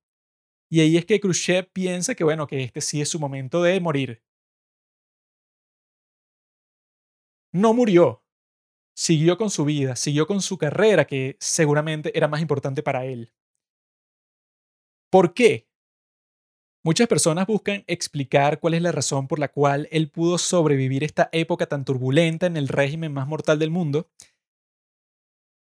y 0.69 0.81
ahí 0.81 0.97
es 0.97 1.05
que 1.05 1.19
Khrushchev 1.19 1.69
piensa 1.71 2.15
que 2.15 2.23
bueno, 2.23 2.47
que 2.47 2.63
este 2.63 2.81
sí 2.81 3.01
es 3.01 3.09
su 3.09 3.19
momento 3.19 3.63
de 3.63 3.79
morir. 3.79 4.21
No 7.53 7.73
murió, 7.73 8.23
siguió 8.95 9.37
con 9.37 9.49
su 9.49 9.65
vida, 9.65 9.95
siguió 9.95 10.27
con 10.27 10.41
su 10.41 10.57
carrera, 10.57 11.05
que 11.05 11.37
seguramente 11.39 12.17
era 12.17 12.27
más 12.27 12.41
importante 12.41 12.83
para 12.83 13.05
él. 13.05 13.31
¿Por 15.09 15.33
qué? 15.33 15.67
Muchas 16.87 17.09
personas 17.09 17.45
buscan 17.47 17.83
explicar 17.87 18.61
cuál 18.61 18.73
es 18.73 18.81
la 18.81 18.93
razón 18.93 19.27
por 19.27 19.39
la 19.39 19.49
cual 19.49 19.89
él 19.91 20.09
pudo 20.09 20.37
sobrevivir 20.37 21.03
esta 21.03 21.27
época 21.33 21.65
tan 21.65 21.83
turbulenta 21.83 22.45
en 22.45 22.55
el 22.55 22.69
régimen 22.69 23.11
más 23.11 23.27
mortal 23.27 23.59
del 23.59 23.71
mundo 23.71 24.09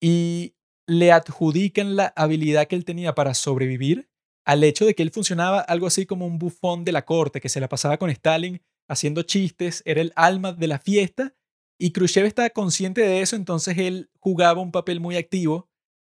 y 0.02 0.56
le 0.88 1.12
adjudican 1.12 1.94
la 1.94 2.12
habilidad 2.16 2.66
que 2.66 2.74
él 2.74 2.84
tenía 2.84 3.14
para 3.14 3.34
sobrevivir 3.34 4.10
al 4.44 4.64
hecho 4.64 4.84
de 4.84 4.96
que 4.96 5.04
él 5.04 5.12
funcionaba 5.12 5.60
algo 5.60 5.86
así 5.86 6.06
como 6.06 6.26
un 6.26 6.40
bufón 6.40 6.84
de 6.84 6.90
la 6.90 7.04
corte, 7.04 7.40
que 7.40 7.48
se 7.48 7.60
la 7.60 7.68
pasaba 7.68 7.98
con 7.98 8.10
Stalin 8.10 8.60
haciendo 8.88 9.22
chistes, 9.22 9.84
era 9.86 10.00
el 10.00 10.12
alma 10.16 10.52
de 10.52 10.66
la 10.66 10.80
fiesta 10.80 11.36
y 11.78 11.92
Khrushchev 11.92 12.26
estaba 12.26 12.50
consciente 12.50 13.00
de 13.00 13.20
eso, 13.20 13.36
entonces 13.36 13.78
él 13.78 14.10
jugaba 14.18 14.60
un 14.60 14.72
papel 14.72 14.98
muy 14.98 15.14
activo, 15.14 15.70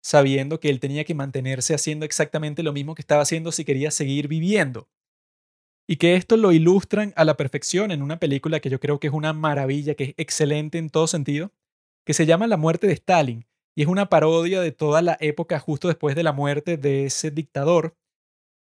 sabiendo 0.03 0.59
que 0.59 0.71
él 0.71 0.79
tenía 0.79 1.03
que 1.03 1.13
mantenerse 1.13 1.75
haciendo 1.75 2.05
exactamente 2.07 2.63
lo 2.63 2.73
mismo 2.73 2.95
que 2.95 3.03
estaba 3.03 3.21
haciendo 3.21 3.51
si 3.51 3.65
quería 3.65 3.91
seguir 3.91 4.27
viviendo. 4.27 4.89
Y 5.87 5.97
que 5.97 6.15
esto 6.15 6.35
lo 6.37 6.51
ilustran 6.51 7.13
a 7.15 7.25
la 7.25 7.37
perfección 7.37 7.91
en 7.91 8.01
una 8.01 8.19
película 8.19 8.59
que 8.59 8.69
yo 8.69 8.79
creo 8.79 8.99
que 8.99 9.07
es 9.07 9.13
una 9.13 9.33
maravilla, 9.33 9.95
que 9.95 10.03
es 10.05 10.13
excelente 10.17 10.77
en 10.77 10.89
todo 10.89 11.07
sentido, 11.07 11.51
que 12.05 12.13
se 12.13 12.25
llama 12.25 12.47
La 12.47 12.57
muerte 12.57 12.87
de 12.87 12.93
Stalin, 12.93 13.45
y 13.75 13.83
es 13.83 13.87
una 13.87 14.09
parodia 14.09 14.61
de 14.61 14.71
toda 14.71 15.01
la 15.01 15.17
época 15.19 15.59
justo 15.59 15.87
después 15.87 16.15
de 16.15 16.23
la 16.23 16.31
muerte 16.31 16.77
de 16.77 17.05
ese 17.05 17.29
dictador, 17.29 17.95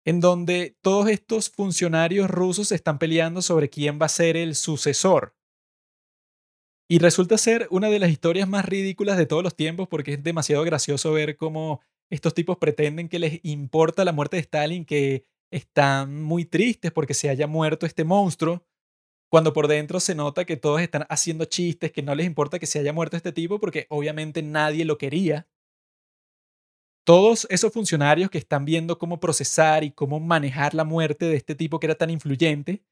en 0.05 0.19
donde 0.19 0.77
todos 0.81 1.09
estos 1.09 1.49
funcionarios 1.49 2.29
rusos 2.29 2.71
están 2.71 2.99
peleando 2.99 3.41
sobre 3.41 3.69
quién 3.69 3.99
va 3.99 4.05
a 4.05 4.09
ser 4.09 4.37
el 4.37 4.53
sucesor. 4.55 5.35
Y 6.87 6.99
resulta 6.99 7.39
ser 7.39 7.67
una 7.71 7.89
de 7.89 7.97
las 7.97 8.11
historias 8.11 8.47
más 8.47 8.65
ridículas 8.65 9.17
de 9.17 9.25
todos 9.25 9.41
los 9.41 9.55
tiempos 9.55 9.87
porque 9.87 10.13
es 10.13 10.23
demasiado 10.23 10.63
gracioso 10.63 11.11
ver 11.13 11.35
cómo 11.37 11.81
estos 12.11 12.35
tipos 12.35 12.57
pretenden 12.57 13.09
que 13.09 13.17
les 13.17 13.39
importa 13.43 14.05
la 14.05 14.11
muerte 14.11 14.37
de 14.37 14.41
Stalin, 14.41 14.85
que 14.85 15.23
están 15.51 16.21
muy 16.23 16.45
tristes 16.45 16.91
porque 16.91 17.13
se 17.13 17.29
haya 17.29 17.47
muerto 17.47 17.85
este 17.85 18.03
monstruo, 18.03 18.65
cuando 19.29 19.53
por 19.53 19.67
dentro 19.67 19.99
se 19.99 20.15
nota 20.15 20.45
que 20.45 20.57
todos 20.57 20.81
están 20.81 21.05
haciendo 21.09 21.45
chistes, 21.45 21.91
que 21.91 22.01
no 22.01 22.15
les 22.15 22.25
importa 22.25 22.59
que 22.59 22.67
se 22.67 22.79
haya 22.79 22.93
muerto 22.93 23.17
este 23.17 23.31
tipo 23.31 23.59
porque 23.59 23.87
obviamente 23.89 24.41
nadie 24.41 24.85
lo 24.85 24.97
quería. 24.97 25.47
Todos 27.05 27.45
esos 27.49 27.71
funcionarios 27.71 28.29
que 28.29 28.37
están 28.37 28.65
viendo 28.65 28.97
cómo 28.97 29.19
procesar 29.19 29.83
y 29.83 29.91
cómo 29.91 30.19
manejar 30.19 30.73
la 30.73 30.83
muerte 30.83 31.25
de 31.25 31.35
este 31.35 31.53
tipo 31.53 31.79
que 31.79 31.87
era 31.87 31.95
tan 31.95 32.09
influyente, 32.09 32.83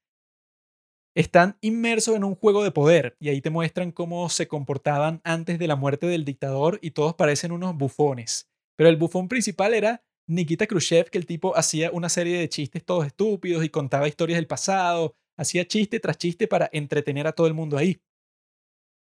están 1.16 1.58
inmersos 1.62 2.16
en 2.16 2.24
un 2.24 2.36
juego 2.36 2.64
de 2.64 2.72
poder 2.72 3.16
y 3.20 3.30
ahí 3.30 3.42
te 3.42 3.50
muestran 3.50 3.92
cómo 3.92 4.30
se 4.30 4.48
comportaban 4.48 5.22
antes 5.24 5.60
de 5.60 5.68
la 5.68 5.76
muerte 5.76 6.08
del 6.08 6.26
dictador 6.26 6.80
y 6.82 6.92
todos 6.92 7.16
parecen 7.16 7.52
unos 7.52 7.76
bufones. 7.76 8.50
Pero 8.76 8.90
el 8.90 8.98
bufón 8.98 9.28
principal 9.28 9.74
era 9.74 10.04
Nikita 10.28 10.68
Khrushchev, 10.68 11.10
que 11.10 11.18
el 11.18 11.26
tipo 11.26 11.56
hacía 11.58 11.92
una 11.92 12.10
serie 12.10 12.38
de 12.38 12.50
chistes 12.50 12.84
todos 12.84 13.06
estúpidos 13.06 13.64
y 13.64 13.70
contaba 13.70 14.08
historias 14.08 14.38
del 14.38 14.48
pasado, 14.48 15.16
hacía 15.38 15.68
chiste 15.68 16.00
tras 16.00 16.18
chiste 16.18 16.48
para 16.48 16.70
entretener 16.72 17.28
a 17.28 17.34
todo 17.34 17.48
el 17.48 17.54
mundo 17.54 17.78
ahí. 17.78 18.02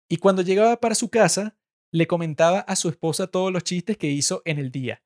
Y 0.08 0.16
cuando 0.16 0.42
llegaba 0.42 0.76
para 0.78 0.94
su 0.94 1.08
casa, 1.08 1.56
le 1.92 2.06
comentaba 2.06 2.60
a 2.60 2.76
su 2.76 2.88
esposa 2.88 3.26
todos 3.26 3.52
los 3.52 3.64
chistes 3.64 3.96
que 3.96 4.08
hizo 4.08 4.42
en 4.44 4.58
el 4.58 4.70
día. 4.70 5.02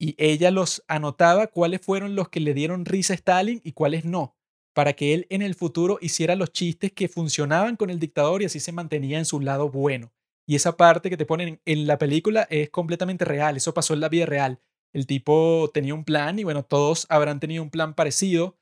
Y 0.00 0.14
ella 0.16 0.50
los 0.50 0.84
anotaba 0.86 1.48
cuáles 1.48 1.80
fueron 1.80 2.14
los 2.14 2.28
que 2.28 2.40
le 2.40 2.54
dieron 2.54 2.84
risa 2.84 3.14
a 3.14 3.16
Stalin 3.16 3.60
y 3.64 3.72
cuáles 3.72 4.04
no 4.04 4.38
para 4.78 4.92
que 4.92 5.12
él 5.12 5.26
en 5.30 5.42
el 5.42 5.56
futuro 5.56 5.98
hiciera 6.00 6.36
los 6.36 6.52
chistes 6.52 6.92
que 6.92 7.08
funcionaban 7.08 7.74
con 7.74 7.90
el 7.90 7.98
dictador 7.98 8.42
y 8.42 8.44
así 8.44 8.60
se 8.60 8.70
mantenía 8.70 9.18
en 9.18 9.24
su 9.24 9.40
lado 9.40 9.70
bueno. 9.70 10.12
Y 10.46 10.54
esa 10.54 10.76
parte 10.76 11.10
que 11.10 11.16
te 11.16 11.26
ponen 11.26 11.60
en 11.64 11.88
la 11.88 11.98
película 11.98 12.46
es 12.48 12.70
completamente 12.70 13.24
real, 13.24 13.56
eso 13.56 13.74
pasó 13.74 13.94
en 13.94 13.98
la 13.98 14.08
vida 14.08 14.26
real. 14.26 14.60
El 14.92 15.06
tipo 15.06 15.70
tenía 15.72 15.94
un 15.94 16.04
plan 16.04 16.38
y 16.38 16.44
bueno, 16.44 16.64
todos 16.64 17.06
habrán 17.08 17.40
tenido 17.40 17.62
un 17.62 17.70
plan 17.70 17.94
parecido, 17.94 18.58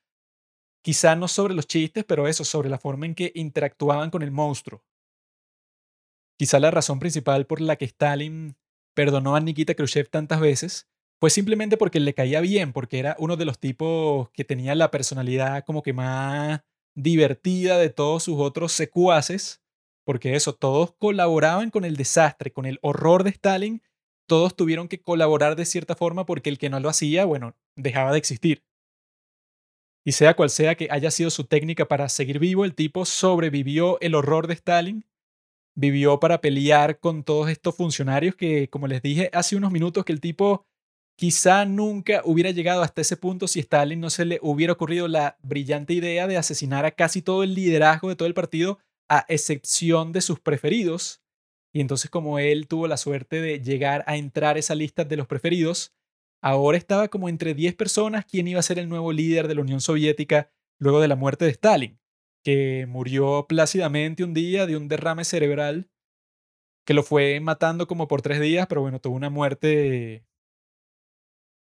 quizá 0.82 1.16
no 1.16 1.28
sobre 1.28 1.54
los 1.54 1.66
chistes, 1.66 2.04
pero 2.04 2.28
eso, 2.28 2.44
sobre 2.44 2.68
la 2.68 2.78
forma 2.78 3.06
en 3.06 3.14
que 3.14 3.32
interactuaban 3.34 4.10
con 4.10 4.22
el 4.22 4.30
monstruo. 4.30 4.84
Quizá 6.38 6.60
la 6.60 6.70
razón 6.70 6.98
principal 6.98 7.46
por 7.46 7.60
la 7.60 7.76
que 7.76 7.86
Stalin 7.86 8.56
perdonó 8.94 9.36
a 9.36 9.40
Nikita 9.40 9.74
Khrushchev 9.74 10.08
tantas 10.08 10.40
veces 10.40 10.88
fue 11.18 11.30
simplemente 11.30 11.76
porque 11.76 12.00
le 12.00 12.14
caía 12.14 12.40
bien, 12.40 12.72
porque 12.72 12.98
era 12.98 13.16
uno 13.18 13.36
de 13.36 13.46
los 13.46 13.58
tipos 13.58 14.30
que 14.30 14.44
tenía 14.44 14.74
la 14.74 14.90
personalidad 14.90 15.64
como 15.64 15.82
que 15.82 15.92
más 15.92 16.60
divertida 16.94 17.78
de 17.78 17.90
todos 17.90 18.24
sus 18.24 18.38
otros 18.38 18.72
secuaces, 18.72 19.62
porque 20.04 20.34
eso, 20.34 20.54
todos 20.54 20.94
colaboraban 20.98 21.70
con 21.70 21.84
el 21.84 21.96
desastre, 21.96 22.52
con 22.52 22.66
el 22.66 22.78
horror 22.82 23.24
de 23.24 23.30
Stalin, 23.30 23.82
todos 24.26 24.56
tuvieron 24.56 24.88
que 24.88 25.00
colaborar 25.00 25.56
de 25.56 25.64
cierta 25.64 25.94
forma 25.94 26.26
porque 26.26 26.50
el 26.50 26.58
que 26.58 26.70
no 26.70 26.80
lo 26.80 26.88
hacía, 26.88 27.24
bueno, 27.24 27.56
dejaba 27.76 28.12
de 28.12 28.18
existir. 28.18 28.62
Y 30.04 30.12
sea 30.12 30.34
cual 30.34 30.50
sea 30.50 30.76
que 30.76 30.88
haya 30.90 31.10
sido 31.10 31.30
su 31.30 31.44
técnica 31.44 31.86
para 31.86 32.08
seguir 32.08 32.38
vivo, 32.38 32.64
el 32.64 32.74
tipo 32.74 33.04
sobrevivió 33.04 33.98
el 34.00 34.14
horror 34.14 34.46
de 34.46 34.54
Stalin, 34.54 35.04
vivió 35.74 36.20
para 36.20 36.40
pelear 36.40 37.00
con 37.00 37.24
todos 37.24 37.50
estos 37.50 37.74
funcionarios 37.74 38.36
que, 38.36 38.68
como 38.70 38.86
les 38.86 39.02
dije 39.02 39.30
hace 39.32 39.56
unos 39.56 39.72
minutos, 39.72 40.04
que 40.04 40.12
el 40.12 40.20
tipo 40.20 40.66
Quizá 41.18 41.64
nunca 41.64 42.20
hubiera 42.26 42.50
llegado 42.50 42.82
hasta 42.82 43.00
ese 43.00 43.16
punto 43.16 43.48
si 43.48 43.60
Stalin 43.60 44.00
no 44.00 44.10
se 44.10 44.26
le 44.26 44.38
hubiera 44.42 44.74
ocurrido 44.74 45.08
la 45.08 45.38
brillante 45.42 45.94
idea 45.94 46.26
de 46.26 46.36
asesinar 46.36 46.84
a 46.84 46.90
casi 46.90 47.22
todo 47.22 47.42
el 47.42 47.54
liderazgo 47.54 48.10
de 48.10 48.16
todo 48.16 48.28
el 48.28 48.34
partido, 48.34 48.78
a 49.08 49.24
excepción 49.28 50.12
de 50.12 50.20
sus 50.20 50.40
preferidos. 50.40 51.22
Y 51.76 51.80
entonces 51.82 52.10
como 52.10 52.38
él 52.38 52.68
tuvo 52.68 52.88
la 52.88 52.96
suerte 52.96 53.42
de 53.42 53.60
llegar 53.60 54.02
a 54.06 54.16
entrar 54.16 54.56
a 54.56 54.58
esa 54.58 54.74
lista 54.74 55.04
de 55.04 55.14
los 55.18 55.26
preferidos, 55.26 55.94
ahora 56.42 56.78
estaba 56.78 57.08
como 57.08 57.28
entre 57.28 57.52
10 57.52 57.74
personas 57.74 58.24
quién 58.24 58.48
iba 58.48 58.58
a 58.58 58.62
ser 58.62 58.78
el 58.78 58.88
nuevo 58.88 59.12
líder 59.12 59.46
de 59.46 59.56
la 59.56 59.60
Unión 59.60 59.82
Soviética 59.82 60.50
luego 60.80 61.02
de 61.02 61.08
la 61.08 61.16
muerte 61.16 61.44
de 61.44 61.50
Stalin, 61.50 62.00
que 62.42 62.86
murió 62.88 63.44
plácidamente 63.46 64.24
un 64.24 64.32
día 64.32 64.64
de 64.64 64.74
un 64.74 64.88
derrame 64.88 65.22
cerebral 65.26 65.90
que 66.86 66.94
lo 66.94 67.02
fue 67.02 67.40
matando 67.40 67.86
como 67.86 68.08
por 68.08 68.22
tres 68.22 68.40
días, 68.40 68.66
pero 68.68 68.80
bueno, 68.80 68.98
tuvo 68.98 69.14
una 69.14 69.28
muerte 69.28 70.24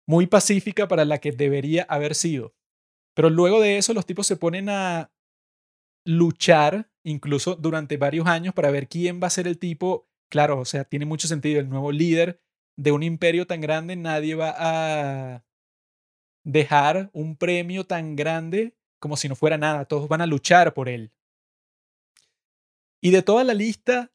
muy 0.07 0.29
pacífica 0.29 0.87
para 0.87 1.07
la 1.07 1.19
que 1.19 1.33
debería 1.33 1.83
haber 1.89 2.15
sido. 2.15 2.55
Pero 3.17 3.31
luego 3.31 3.61
de 3.61 3.79
eso 3.79 3.95
los 3.95 4.07
tipos 4.07 4.29
se 4.29 4.37
ponen 4.37 4.69
a 4.69 5.11
luchar, 6.07 6.89
incluso 7.09 7.57
durante 7.57 7.97
varios 7.97 8.27
años, 8.27 8.55
para 8.55 8.71
ver 8.71 8.89
quién 8.89 9.21
va 9.23 9.29
a 9.29 9.31
ser 9.31 9.47
el 9.47 9.59
tipo. 9.59 10.09
Claro, 10.31 10.61
o 10.61 10.65
sea, 10.65 10.85
tiene 10.85 11.07
mucho 11.07 11.29
sentido, 11.29 11.61
el 11.61 11.69
nuevo 11.69 11.93
líder 11.93 12.41
de 12.77 12.93
un 12.93 13.03
imperio 13.03 13.47
tan 13.47 13.61
grande, 13.61 13.97
nadie 13.97 14.35
va 14.35 14.55
a 14.57 15.45
dejar 16.45 17.11
un 17.13 17.37
premio 17.37 17.85
tan 17.85 18.17
grande 18.17 18.79
como 18.99 19.17
si 19.17 19.29
no 19.29 19.37
fuera 19.37 19.59
nada, 19.59 19.85
todos 19.85 20.09
van 20.09 20.21
a 20.21 20.27
luchar 20.27 20.75
por 20.75 20.89
él. 20.89 21.13
Y 23.01 23.11
de 23.11 23.23
toda 23.23 23.45
la 23.45 23.55
lista 23.55 24.13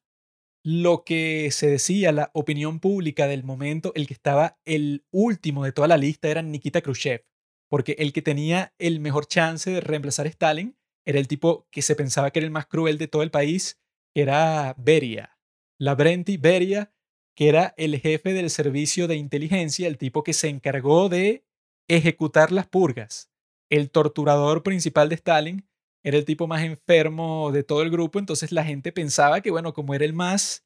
lo 0.62 1.04
que 1.04 1.50
se 1.50 1.66
decía, 1.68 2.10
la 2.10 2.30
opinión 2.32 2.80
pública 2.80 3.26
del 3.26 3.44
momento, 3.44 3.92
el 3.94 4.06
que 4.06 4.14
estaba 4.14 4.58
el 4.64 5.04
último 5.10 5.64
de 5.64 5.72
toda 5.72 5.88
la 5.88 5.98
lista 5.98 6.28
era 6.28 6.40
Nikita 6.40 6.80
Khrushchev, 6.80 7.22
porque 7.68 7.96
el 7.98 8.14
que 8.14 8.22
tenía 8.22 8.72
el 8.78 8.98
mejor 9.00 9.26
chance 9.26 9.70
de 9.70 9.82
reemplazar 9.82 10.24
a 10.24 10.30
Stalin 10.30 10.74
era 11.04 11.18
el 11.18 11.28
tipo 11.28 11.66
que 11.70 11.82
se 11.82 11.96
pensaba 11.96 12.30
que 12.30 12.38
era 12.40 12.46
el 12.46 12.52
más 12.52 12.66
cruel 12.66 12.98
de 12.98 13.08
todo 13.08 13.22
el 13.22 13.30
país, 13.30 13.80
que 14.14 14.22
era 14.22 14.74
Beria, 14.78 15.38
Lavrenti 15.78 16.36
Beria, 16.36 16.92
que 17.36 17.48
era 17.48 17.74
el 17.76 17.98
jefe 18.00 18.32
del 18.32 18.50
servicio 18.50 19.08
de 19.08 19.16
inteligencia, 19.16 19.88
el 19.88 19.98
tipo 19.98 20.22
que 20.22 20.32
se 20.32 20.48
encargó 20.48 21.08
de 21.08 21.44
ejecutar 21.88 22.52
las 22.52 22.66
purgas. 22.66 23.30
El 23.70 23.90
torturador 23.90 24.62
principal 24.62 25.08
de 25.08 25.16
Stalin 25.16 25.68
era 26.04 26.16
el 26.16 26.24
tipo 26.24 26.46
más 26.46 26.62
enfermo 26.62 27.50
de 27.50 27.64
todo 27.64 27.82
el 27.82 27.90
grupo, 27.90 28.18
entonces 28.18 28.52
la 28.52 28.64
gente 28.64 28.92
pensaba 28.92 29.40
que, 29.40 29.50
bueno, 29.50 29.72
como 29.72 29.94
era 29.94 30.04
el 30.04 30.12
más 30.12 30.64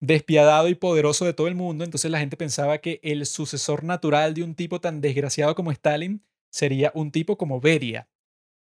despiadado 0.00 0.68
y 0.68 0.74
poderoso 0.74 1.26
de 1.26 1.34
todo 1.34 1.46
el 1.46 1.54
mundo, 1.54 1.84
entonces 1.84 2.10
la 2.10 2.18
gente 2.18 2.36
pensaba 2.36 2.78
que 2.78 3.00
el 3.02 3.26
sucesor 3.26 3.84
natural 3.84 4.32
de 4.32 4.42
un 4.42 4.54
tipo 4.54 4.80
tan 4.80 5.00
desgraciado 5.00 5.54
como 5.54 5.70
Stalin 5.72 6.24
sería 6.50 6.90
un 6.94 7.12
tipo 7.12 7.36
como 7.36 7.60
Beria. 7.60 8.08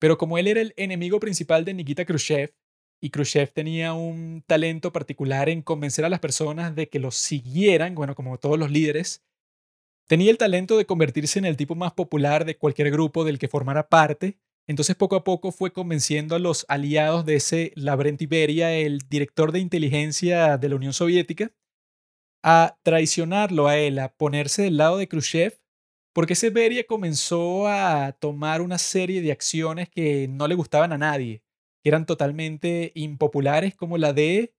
Pero 0.02 0.18
como 0.18 0.40
él 0.40 0.48
era 0.48 0.62
el 0.62 0.74
enemigo 0.78 1.20
principal 1.20 1.64
de 1.64 1.76
Nikita 1.76 2.06
Khrushchev, 2.06 2.56
y 3.04 3.12
Khrushchev 3.12 3.54
tenía 3.54 3.94
un 3.94 4.44
talento 4.48 4.92
particular 4.92 5.48
en 5.48 5.62
convencer 5.62 6.06
a 6.06 6.10
las 6.10 6.20
personas 6.20 6.76
de 6.76 6.90
que 6.90 6.98
lo 6.98 7.12
siguieran, 7.12 7.94
bueno, 7.94 8.16
como 8.16 8.40
todos 8.40 8.58
los 8.58 8.72
líderes, 8.72 9.24
tenía 10.08 10.32
el 10.32 10.40
talento 10.40 10.76
de 10.76 10.88
convertirse 10.88 11.38
en 11.38 11.46
el 11.46 11.56
tipo 11.56 11.76
más 11.76 11.94
popular 11.94 12.46
de 12.46 12.58
cualquier 12.58 12.90
grupo 12.90 13.24
del 13.24 13.38
que 13.38 13.48
formara 13.48 13.90
parte. 13.90 14.40
Entonces 14.68 14.96
poco 14.96 15.16
a 15.16 15.24
poco 15.24 15.52
fue 15.52 15.72
convenciendo 15.72 16.36
a 16.36 16.40
los 16.40 16.66
aliados 16.68 17.24
de 17.26 17.36
ese 17.36 17.72
Lavrent 17.76 18.20
Iberia, 18.24 18.74
el 18.74 19.00
director 19.08 19.52
de 19.52 19.60
inteligencia 19.60 20.58
de 20.58 20.70
la 20.70 20.76
Unión 20.78 20.94
Soviética, 20.94 21.52
a 22.44 22.80
traicionarlo 22.82 23.68
a 23.68 23.78
él, 23.78 24.00
a 24.00 24.16
ponerse 24.16 24.64
del 24.64 24.78
lado 24.78 24.98
de 24.98 25.08
Khrushchev, 25.08 25.61
porque 26.14 26.34
ese 26.34 26.50
Beria 26.50 26.86
comenzó 26.86 27.68
a 27.68 28.12
tomar 28.14 28.62
una 28.62 28.78
serie 28.78 29.22
de 29.22 29.32
acciones 29.32 29.90
que 29.90 30.28
no 30.28 30.48
le 30.48 30.56
gustaban 30.56 30.92
a 30.92 30.98
nadie 30.98 31.44
que 31.82 31.90
eran 31.90 32.06
totalmente 32.06 32.92
impopulares, 32.96 33.76
como 33.76 33.98
la 33.98 34.14
de 34.14 34.54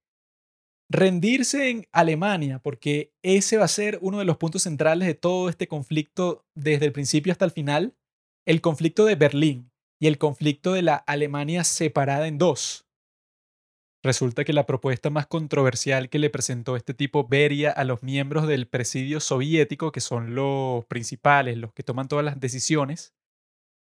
rendirse 0.90 1.70
en 1.70 1.86
Alemania, 1.92 2.58
porque 2.58 3.14
ese 3.22 3.56
va 3.56 3.64
a 3.64 3.68
ser 3.68 3.98
uno 4.02 4.18
de 4.18 4.24
los 4.24 4.36
puntos 4.36 4.64
centrales 4.64 5.06
de 5.06 5.14
todo 5.14 5.48
este 5.48 5.68
conflicto 5.68 6.44
desde 6.54 6.86
el 6.86 6.92
principio 6.92 7.32
hasta 7.32 7.44
el 7.44 7.50
final, 7.50 7.96
el 8.46 8.60
conflicto 8.60 9.04
de 9.04 9.14
Berlín 9.14 9.70
y 10.00 10.08
el 10.08 10.18
conflicto 10.18 10.72
de 10.72 10.82
la 10.82 10.96
Alemania 10.96 11.64
separada 11.64 12.26
en 12.26 12.38
dos. 12.38 12.86
Resulta 14.04 14.44
que 14.44 14.52
la 14.52 14.66
propuesta 14.66 15.10
más 15.10 15.28
controversial 15.28 16.08
que 16.08 16.18
le 16.18 16.28
presentó 16.28 16.74
este 16.74 16.92
tipo 16.92 17.28
Beria 17.28 17.70
a 17.70 17.84
los 17.84 18.02
miembros 18.02 18.48
del 18.48 18.66
presidio 18.66 19.20
soviético, 19.20 19.92
que 19.92 20.00
son 20.00 20.34
los 20.34 20.84
principales, 20.86 21.56
los 21.56 21.72
que 21.72 21.84
toman 21.84 22.08
todas 22.08 22.24
las 22.24 22.40
decisiones, 22.40 23.14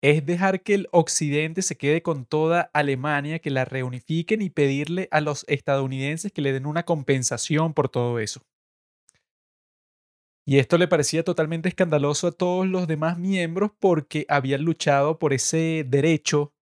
es 0.01 0.25
dejar 0.25 0.63
que 0.63 0.73
el 0.73 0.87
occidente 0.91 1.61
se 1.61 1.77
quede 1.77 2.01
con 2.01 2.25
toda 2.25 2.71
Alemania, 2.73 3.39
que 3.39 3.51
la 3.51 3.65
reunifiquen 3.65 4.41
y 4.41 4.49
pedirle 4.49 5.09
a 5.11 5.21
los 5.21 5.45
estadounidenses 5.47 6.31
que 6.31 6.41
le 6.41 6.53
den 6.53 6.65
una 6.65 6.83
compensación 6.83 7.73
por 7.75 7.89
todo 7.89 8.17
eso. 8.17 8.41
Y 10.47 10.57
esto 10.57 10.79
le 10.79 10.87
parecía 10.87 11.23
totalmente 11.23 11.69
escandaloso 11.69 12.27
a 12.27 12.31
todos 12.31 12.65
los 12.65 12.87
demás 12.87 13.19
miembros 13.19 13.71
porque 13.79 14.25
habían 14.29 14.63
luchado 14.63 15.19
por 15.19 15.33
ese 15.33 15.85
derecho 15.87 16.53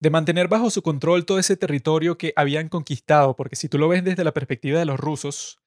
de 0.00 0.10
mantener 0.10 0.48
bajo 0.48 0.70
su 0.70 0.82
control 0.82 1.24
todo 1.24 1.38
ese 1.38 1.56
territorio 1.56 2.18
que 2.18 2.32
habían 2.36 2.68
conquistado, 2.68 3.34
porque 3.36 3.56
si 3.56 3.68
tú 3.68 3.78
lo 3.78 3.88
ves 3.88 4.04
desde 4.04 4.24
la 4.24 4.32
perspectiva 4.32 4.78
de 4.78 4.84
los 4.84 4.98
rusos, 4.98 5.58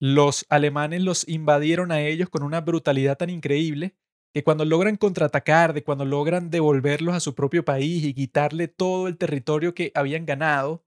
los 0.00 0.46
alemanes 0.48 1.02
los 1.02 1.28
invadieron 1.28 1.92
a 1.92 2.00
ellos 2.00 2.28
con 2.28 2.42
una 2.42 2.60
brutalidad 2.60 3.16
tan 3.16 3.30
increíble 3.30 3.96
que 4.32 4.44
cuando 4.44 4.64
logran 4.64 4.96
contraatacar, 4.96 5.72
de 5.72 5.82
cuando 5.82 6.04
logran 6.04 6.50
devolverlos 6.50 7.14
a 7.14 7.20
su 7.20 7.34
propio 7.34 7.64
país 7.64 8.04
y 8.04 8.14
quitarle 8.14 8.68
todo 8.68 9.08
el 9.08 9.16
territorio 9.16 9.74
que 9.74 9.90
habían 9.94 10.26
ganado, 10.26 10.84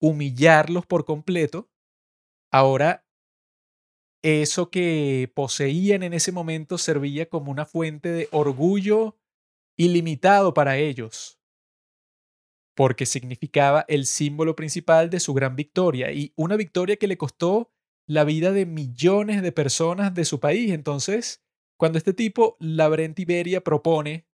humillarlos 0.00 0.86
por 0.86 1.04
completo, 1.04 1.70
ahora 2.52 3.04
eso 4.22 4.70
que 4.70 5.30
poseían 5.34 6.02
en 6.02 6.14
ese 6.14 6.32
momento 6.32 6.78
servía 6.78 7.28
como 7.28 7.50
una 7.50 7.66
fuente 7.66 8.10
de 8.10 8.28
orgullo 8.32 9.18
ilimitado 9.76 10.54
para 10.54 10.78
ellos, 10.78 11.38
porque 12.74 13.06
significaba 13.06 13.84
el 13.88 14.06
símbolo 14.06 14.56
principal 14.56 15.10
de 15.10 15.20
su 15.20 15.32
gran 15.34 15.56
victoria 15.56 16.12
y 16.12 16.32
una 16.36 16.56
victoria 16.56 16.96
que 16.96 17.06
le 17.06 17.16
costó 17.16 17.70
la 18.06 18.24
vida 18.24 18.52
de 18.52 18.66
millones 18.66 19.42
de 19.42 19.52
personas 19.52 20.14
de 20.14 20.24
su 20.24 20.40
país. 20.40 20.72
Entonces, 20.72 21.42
cuando 21.78 21.98
este 21.98 22.12
tipo, 22.12 22.56
Labrent 22.60 23.18
Iberia, 23.18 23.62
propone 23.62 24.26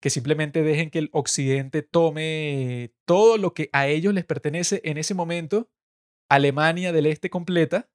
que 0.00 0.10
simplemente 0.10 0.62
dejen 0.62 0.90
que 0.90 0.98
el 0.98 1.10
occidente 1.12 1.82
tome 1.82 2.92
todo 3.06 3.38
lo 3.38 3.54
que 3.54 3.70
a 3.72 3.86
ellos 3.86 4.12
les 4.12 4.24
pertenece 4.24 4.80
en 4.84 4.98
ese 4.98 5.14
momento, 5.14 5.70
Alemania 6.28 6.92
del 6.92 7.06
Este 7.06 7.30
completa, 7.30 7.90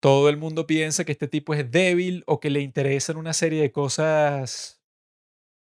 todo 0.00 0.28
el 0.28 0.36
mundo 0.36 0.66
piensa 0.66 1.04
que 1.04 1.12
este 1.12 1.28
tipo 1.28 1.54
es 1.54 1.70
débil 1.70 2.24
o 2.26 2.40
que 2.40 2.50
le 2.50 2.60
interesan 2.60 3.16
una 3.16 3.32
serie 3.32 3.62
de 3.62 3.70
cosas 3.70 4.81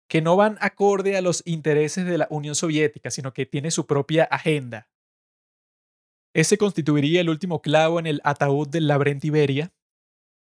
que 0.08 0.22
no 0.22 0.36
van 0.36 0.58
acorde 0.62 1.18
a 1.18 1.22
los 1.22 1.42
intereses 1.46 2.06
de 2.06 2.18
la 2.18 2.28
Unión 2.30 2.56
Soviética, 2.56 3.10
sino 3.12 3.34
que 3.34 3.46
tiene 3.46 3.72
su 3.72 3.86
propia 3.86 4.26
agenda. 4.26 4.90
Ese 6.36 6.58
constituiría 6.58 7.22
el 7.22 7.30
último 7.30 7.62
clavo 7.62 8.00
en 8.00 8.08
el 8.08 8.22
ataúd 8.24 8.68
del 8.68 8.88
Labrent 8.88 9.24
Iberia, 9.24 9.74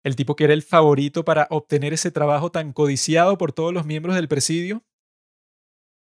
el 0.04 0.16
tipo 0.16 0.36
que 0.36 0.44
era 0.44 0.52
el 0.52 0.62
favorito 0.62 1.24
para 1.24 1.46
obtener 1.50 1.92
ese 1.92 2.10
trabajo 2.10 2.50
tan 2.50 2.72
codiciado 2.72 3.38
por 3.38 3.52
todos 3.52 3.72
los 3.72 3.86
miembros 3.86 4.16
del 4.16 4.28
presidio, 4.28 4.84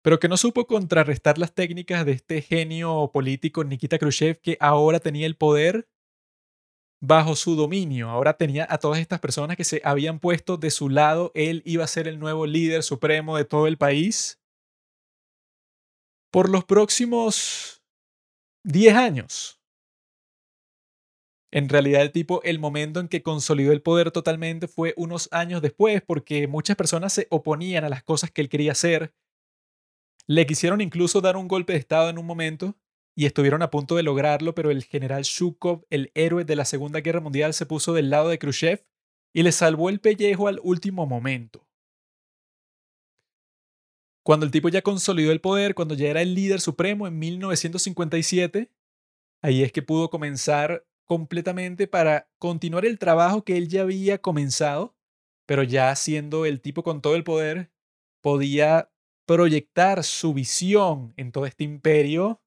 pero 0.02 0.20
que 0.20 0.28
no 0.28 0.36
supo 0.36 0.66
contrarrestar 0.66 1.38
las 1.38 1.54
técnicas 1.54 2.06
de 2.06 2.12
este 2.12 2.42
genio 2.42 3.10
político 3.12 3.64
Nikita 3.64 3.98
Khrushchev 3.98 4.40
que 4.40 4.56
ahora 4.60 5.00
tenía 5.00 5.26
el 5.26 5.36
poder 5.36 5.88
bajo 7.00 7.36
su 7.36 7.54
dominio, 7.54 8.10
ahora 8.10 8.36
tenía 8.36 8.66
a 8.68 8.78
todas 8.78 8.98
estas 8.98 9.20
personas 9.20 9.56
que 9.56 9.64
se 9.64 9.80
habían 9.84 10.18
puesto 10.18 10.56
de 10.56 10.70
su 10.70 10.88
lado, 10.88 11.30
él 11.34 11.62
iba 11.64 11.84
a 11.84 11.88
ser 11.88 12.08
el 12.08 12.18
nuevo 12.18 12.46
líder 12.46 12.82
supremo 12.82 13.36
de 13.36 13.44
todo 13.44 13.66
el 13.66 13.76
país 13.78 14.40
por 16.30 16.48
los 16.48 16.64
próximos 16.64 17.82
10 18.64 18.94
años. 18.94 19.60
En 21.50 21.68
realidad 21.70 22.02
el 22.02 22.12
tipo, 22.12 22.42
el 22.42 22.58
momento 22.58 23.00
en 23.00 23.08
que 23.08 23.22
consolidó 23.22 23.72
el 23.72 23.80
poder 23.80 24.10
totalmente 24.10 24.68
fue 24.68 24.92
unos 24.98 25.28
años 25.32 25.62
después, 25.62 26.02
porque 26.02 26.46
muchas 26.46 26.76
personas 26.76 27.14
se 27.14 27.26
oponían 27.30 27.84
a 27.84 27.88
las 27.88 28.02
cosas 28.02 28.30
que 28.30 28.42
él 28.42 28.50
quería 28.50 28.72
hacer. 28.72 29.14
Le 30.26 30.44
quisieron 30.44 30.82
incluso 30.82 31.22
dar 31.22 31.38
un 31.38 31.48
golpe 31.48 31.72
de 31.72 31.78
Estado 31.78 32.10
en 32.10 32.18
un 32.18 32.26
momento 32.26 32.76
y 33.18 33.26
estuvieron 33.26 33.62
a 33.62 33.70
punto 33.72 33.96
de 33.96 34.04
lograrlo, 34.04 34.54
pero 34.54 34.70
el 34.70 34.84
general 34.84 35.24
Shukov, 35.24 35.84
el 35.90 36.12
héroe 36.14 36.44
de 36.44 36.54
la 36.54 36.64
Segunda 36.64 37.00
Guerra 37.00 37.18
Mundial, 37.18 37.52
se 37.52 37.66
puso 37.66 37.92
del 37.92 38.10
lado 38.10 38.28
de 38.28 38.38
Khrushchev 38.38 38.86
y 39.34 39.42
le 39.42 39.50
salvó 39.50 39.88
el 39.88 39.98
pellejo 39.98 40.46
al 40.46 40.60
último 40.62 41.04
momento. 41.04 41.66
Cuando 44.24 44.46
el 44.46 44.52
tipo 44.52 44.68
ya 44.68 44.82
consolidó 44.82 45.32
el 45.32 45.40
poder, 45.40 45.74
cuando 45.74 45.96
ya 45.96 46.10
era 46.10 46.22
el 46.22 46.36
líder 46.36 46.60
supremo 46.60 47.08
en 47.08 47.18
1957, 47.18 48.70
ahí 49.42 49.64
es 49.64 49.72
que 49.72 49.82
pudo 49.82 50.10
comenzar 50.10 50.86
completamente 51.04 51.88
para 51.88 52.30
continuar 52.38 52.86
el 52.86 53.00
trabajo 53.00 53.42
que 53.42 53.56
él 53.56 53.66
ya 53.66 53.82
había 53.82 54.18
comenzado, 54.18 54.94
pero 55.44 55.64
ya 55.64 55.92
siendo 55.96 56.46
el 56.46 56.60
tipo 56.60 56.84
con 56.84 57.02
todo 57.02 57.16
el 57.16 57.24
poder, 57.24 57.72
podía 58.20 58.92
proyectar 59.26 60.04
su 60.04 60.34
visión 60.34 61.14
en 61.16 61.32
todo 61.32 61.46
este 61.46 61.64
imperio 61.64 62.40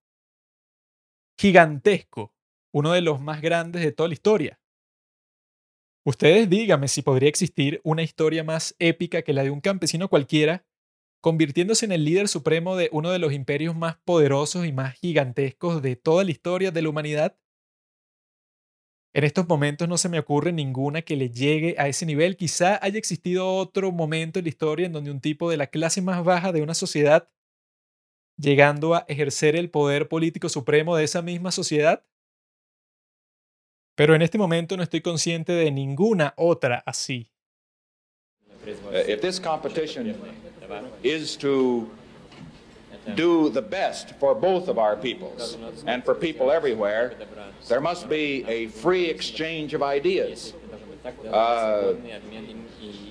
gigantesco, 1.42 2.36
uno 2.72 2.92
de 2.92 3.02
los 3.02 3.20
más 3.20 3.42
grandes 3.42 3.82
de 3.82 3.92
toda 3.92 4.08
la 4.10 4.14
historia. 4.14 4.60
Ustedes 6.06 6.48
díganme 6.48 6.88
si 6.88 7.02
podría 7.02 7.30
existir 7.30 7.82
una 7.84 8.04
historia 8.04 8.44
más 8.44 8.76
épica 8.78 9.24
que 9.24 9.34
la 9.34 9.44
de 9.44 9.50
un 9.50 9.60
campesino 9.60 10.08
cualquiera, 10.08 10.68
convirtiéndose 11.20 11.86
en 11.86 11.94
el 11.94 12.06
líder 12.06 12.28
supremo 12.28 12.76
de 12.76 12.90
uno 12.92 13.10
de 13.10 13.18
los 13.18 13.34
imperios 13.34 13.76
más 13.76 13.98
poderosos 14.06 14.68
y 14.68 14.72
más 14.72 14.94
gigantescos 14.96 15.82
de 15.82 15.96
toda 15.96 16.24
la 16.24 16.30
historia 16.32 16.70
de 16.70 16.84
la 16.84 16.90
humanidad 16.90 17.36
en 19.14 19.26
estos 19.26 19.48
momentos 19.48 19.90
no 19.90 19.98
se 19.98 20.08
me 20.08 20.20
ocurre 20.20 20.54
ninguna 20.54 21.02
que 21.02 21.18
le 21.18 21.30
llegue 21.30 21.76
a 21.78 21.90
ese 21.90 22.06
nivel. 22.06 22.38
Quizá 22.38 22.80
haya 22.82 22.98
existido 22.98 23.56
otro 23.56 23.92
momento 23.92 24.40
en 24.40 24.46
la 24.46 24.50
historia 24.50 24.86
en 24.86 24.94
donde 24.94 25.12
un 25.12 25.20
tipo 25.20 25.50
de 25.50 25.58
la 25.58 25.68
clase 25.68 26.02
más 26.02 26.24
baja 26.24 26.54
de 26.54 26.62
una 26.62 26.74
sociedad, 26.74 27.30
llegando 28.38 28.96
a 28.96 29.06
ejercer 29.08 29.56
el 29.56 29.70
poder 29.70 30.08
político 30.08 30.50
supremo 30.50 30.96
de 30.96 31.04
esa 31.04 31.22
misma 31.22 31.52
sociedad. 31.52 32.04
Pero 33.96 34.16
en 34.16 34.22
este 34.22 34.38
momento 34.38 34.78
no 34.78 34.84
estoy 34.84 35.02
consciente 35.02 35.52
de 35.54 35.72
ninguna 35.72 36.34
otra 36.38 36.82
así. 36.86 37.30
If 38.66 39.22
this 39.22 39.40
competition 39.40 40.16
is 41.04 41.36
to 41.38 41.90
do 43.16 43.50
the 43.50 43.62
best 43.62 44.12
for 44.20 44.36
both 44.36 44.70
of 44.70 44.78
our 44.78 44.96
peoples 44.96 45.58
and 45.88 46.04
for 46.04 46.14
people 46.14 46.52
everywhere, 46.52 47.16
there 47.68 47.82
must 47.82 48.08
be 48.08 48.46
a 48.48 48.68
free 48.68 49.06
exchange 49.06 49.74
of 49.74 49.82
ideas. 49.82 50.54
Uh, 51.32 51.94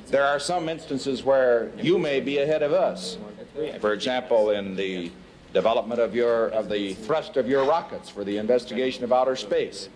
there 0.06 0.24
are 0.24 0.38
some 0.38 0.68
instances 0.68 1.24
where 1.24 1.70
you 1.76 1.98
may 1.98 2.20
be 2.20 2.38
ahead 2.38 2.62
of 2.62 2.72
us. 2.72 3.18
For 3.80 3.92
example, 3.92 4.50
in 4.50 4.76
the 4.76 5.10
development 5.52 6.00
of 6.00 6.14
your 6.14 6.48
of 6.50 6.68
the 6.68 6.94
thrust 6.94 7.36
of 7.36 7.48
your 7.48 7.64
rockets 7.64 8.08
for 8.08 8.22
the 8.22 8.36
investigation 8.38 9.02
of 9.02 9.12
outer 9.12 9.34
space. 9.34 9.88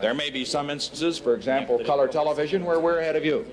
There 0.00 0.14
may 0.14 0.30
be 0.30 0.44
some 0.46 0.70
instances, 0.70 1.18
for 1.18 1.34
example, 1.34 1.78
color 1.84 2.08
television, 2.08 2.64
where 2.64 2.80
we're 2.80 3.00
ahead 3.00 3.14
of 3.16 3.24
you. 3.24 3.44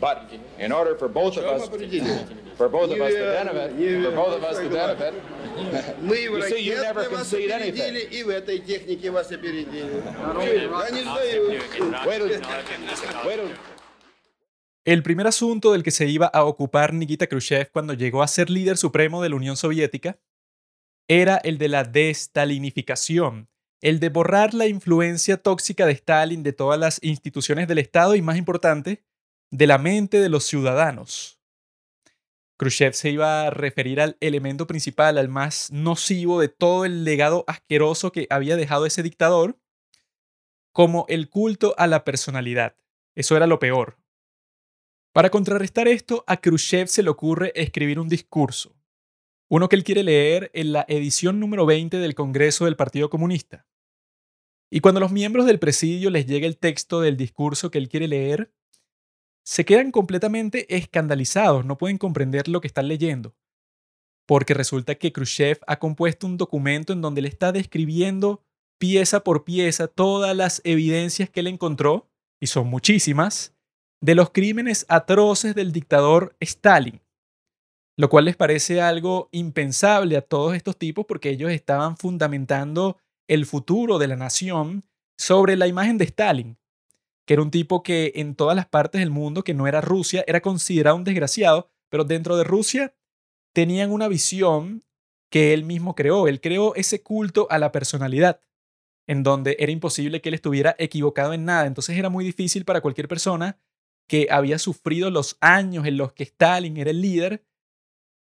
But 0.00 0.32
in 0.58 0.72
order 0.72 0.96
for 0.96 1.08
both 1.08 1.36
of 1.36 1.44
us, 1.44 1.68
for 2.56 2.68
both 2.68 2.90
of 2.90 3.00
us 3.00 3.12
to 3.12 3.18
benefit, 3.44 3.76
for 4.02 4.10
both 4.16 4.36
of 4.38 4.44
us 4.44 4.56
to 4.58 4.68
benefit, 4.68 5.14
you 6.02 6.42
see, 6.48 6.58
you 6.60 6.76
never 6.82 7.04
concede 7.04 7.50
anything. 7.50 7.94
Wait 12.04 12.18
till, 12.18 12.30
wait 13.24 13.36
till, 13.36 13.50
El 14.84 15.04
primer 15.04 15.28
asunto 15.28 15.70
del 15.70 15.84
que 15.84 15.92
se 15.92 16.08
iba 16.08 16.26
a 16.26 16.42
ocupar 16.44 16.92
Nikita 16.92 17.28
Khrushchev 17.28 17.70
cuando 17.70 17.94
llegó 17.94 18.20
a 18.20 18.28
ser 18.28 18.50
líder 18.50 18.76
supremo 18.76 19.22
de 19.22 19.28
la 19.28 19.36
Unión 19.36 19.56
Soviética 19.56 20.18
era 21.06 21.36
el 21.36 21.56
de 21.58 21.68
la 21.68 21.84
destalinificación, 21.84 23.48
el 23.80 24.00
de 24.00 24.08
borrar 24.08 24.54
la 24.54 24.66
influencia 24.66 25.36
tóxica 25.36 25.86
de 25.86 25.92
Stalin 25.92 26.42
de 26.42 26.52
todas 26.52 26.80
las 26.80 26.98
instituciones 27.04 27.68
del 27.68 27.78
Estado 27.78 28.16
y, 28.16 28.22
más 28.22 28.36
importante, 28.36 29.04
de 29.52 29.68
la 29.68 29.78
mente 29.78 30.20
de 30.20 30.28
los 30.28 30.44
ciudadanos. 30.46 31.38
Khrushchev 32.56 32.94
se 32.94 33.10
iba 33.10 33.46
a 33.46 33.50
referir 33.50 34.00
al 34.00 34.16
elemento 34.18 34.66
principal, 34.66 35.16
al 35.16 35.28
más 35.28 35.70
nocivo 35.70 36.40
de 36.40 36.48
todo 36.48 36.84
el 36.84 37.04
legado 37.04 37.44
asqueroso 37.46 38.10
que 38.10 38.26
había 38.30 38.56
dejado 38.56 38.86
ese 38.86 39.04
dictador, 39.04 39.60
como 40.72 41.06
el 41.08 41.28
culto 41.28 41.76
a 41.78 41.86
la 41.86 42.02
personalidad. 42.02 42.74
Eso 43.14 43.36
era 43.36 43.46
lo 43.46 43.60
peor. 43.60 44.01
Para 45.12 45.28
contrarrestar 45.28 45.88
esto, 45.88 46.24
a 46.26 46.38
Khrushchev 46.38 46.88
se 46.88 47.02
le 47.02 47.10
ocurre 47.10 47.52
escribir 47.54 48.00
un 48.00 48.08
discurso, 48.08 48.74
uno 49.50 49.68
que 49.68 49.76
él 49.76 49.84
quiere 49.84 50.02
leer 50.02 50.50
en 50.54 50.72
la 50.72 50.86
edición 50.88 51.38
número 51.38 51.66
20 51.66 51.98
del 51.98 52.14
Congreso 52.14 52.64
del 52.64 52.76
Partido 52.76 53.10
Comunista. 53.10 53.66
Y 54.70 54.80
cuando 54.80 55.00
los 55.00 55.12
miembros 55.12 55.44
del 55.44 55.58
presidio 55.58 56.08
les 56.08 56.24
llega 56.24 56.46
el 56.46 56.56
texto 56.56 57.02
del 57.02 57.18
discurso 57.18 57.70
que 57.70 57.76
él 57.76 57.90
quiere 57.90 58.08
leer, 58.08 58.54
se 59.44 59.66
quedan 59.66 59.90
completamente 59.90 60.74
escandalizados, 60.74 61.66
no 61.66 61.76
pueden 61.76 61.98
comprender 61.98 62.48
lo 62.48 62.62
que 62.62 62.68
están 62.68 62.88
leyendo. 62.88 63.36
Porque 64.26 64.54
resulta 64.54 64.94
que 64.94 65.12
Khrushchev 65.12 65.58
ha 65.66 65.78
compuesto 65.78 66.26
un 66.26 66.38
documento 66.38 66.94
en 66.94 67.02
donde 67.02 67.20
le 67.20 67.28
está 67.28 67.52
describiendo 67.52 68.42
pieza 68.78 69.22
por 69.22 69.44
pieza 69.44 69.88
todas 69.88 70.34
las 70.34 70.62
evidencias 70.64 71.28
que 71.28 71.40
él 71.40 71.48
encontró, 71.48 72.08
y 72.40 72.46
son 72.46 72.68
muchísimas, 72.68 73.54
de 74.02 74.16
los 74.16 74.30
crímenes 74.30 74.84
atroces 74.88 75.54
del 75.54 75.72
dictador 75.72 76.34
Stalin, 76.40 77.00
lo 77.96 78.08
cual 78.08 78.24
les 78.24 78.36
parece 78.36 78.80
algo 78.80 79.28
impensable 79.30 80.16
a 80.16 80.22
todos 80.22 80.56
estos 80.56 80.76
tipos 80.76 81.06
porque 81.06 81.30
ellos 81.30 81.52
estaban 81.52 81.96
fundamentando 81.96 82.98
el 83.28 83.46
futuro 83.46 83.98
de 83.98 84.08
la 84.08 84.16
nación 84.16 84.84
sobre 85.16 85.56
la 85.56 85.68
imagen 85.68 85.98
de 85.98 86.04
Stalin, 86.06 86.58
que 87.24 87.34
era 87.34 87.42
un 87.42 87.52
tipo 87.52 87.84
que 87.84 88.12
en 88.16 88.34
todas 88.34 88.56
las 88.56 88.66
partes 88.66 89.00
del 89.00 89.10
mundo, 89.10 89.44
que 89.44 89.54
no 89.54 89.68
era 89.68 89.80
Rusia, 89.80 90.24
era 90.26 90.40
considerado 90.40 90.96
un 90.96 91.04
desgraciado, 91.04 91.68
pero 91.88 92.02
dentro 92.02 92.36
de 92.36 92.42
Rusia 92.42 92.94
tenían 93.54 93.92
una 93.92 94.08
visión 94.08 94.82
que 95.30 95.54
él 95.54 95.64
mismo 95.64 95.94
creó. 95.94 96.26
Él 96.26 96.40
creó 96.40 96.74
ese 96.74 97.02
culto 97.02 97.46
a 97.50 97.58
la 97.58 97.70
personalidad, 97.70 98.40
en 99.06 99.22
donde 99.22 99.54
era 99.60 99.70
imposible 99.70 100.20
que 100.20 100.30
él 100.30 100.34
estuviera 100.34 100.74
equivocado 100.78 101.32
en 101.34 101.44
nada. 101.44 101.66
Entonces 101.66 101.96
era 101.96 102.08
muy 102.08 102.24
difícil 102.24 102.64
para 102.64 102.80
cualquier 102.80 103.06
persona 103.06 103.60
que 104.12 104.28
había 104.30 104.58
sufrido 104.58 105.10
los 105.10 105.38
años 105.40 105.86
en 105.86 105.96
los 105.96 106.12
que 106.12 106.24
Stalin 106.24 106.76
era 106.76 106.90
el 106.90 107.00
líder, 107.00 107.46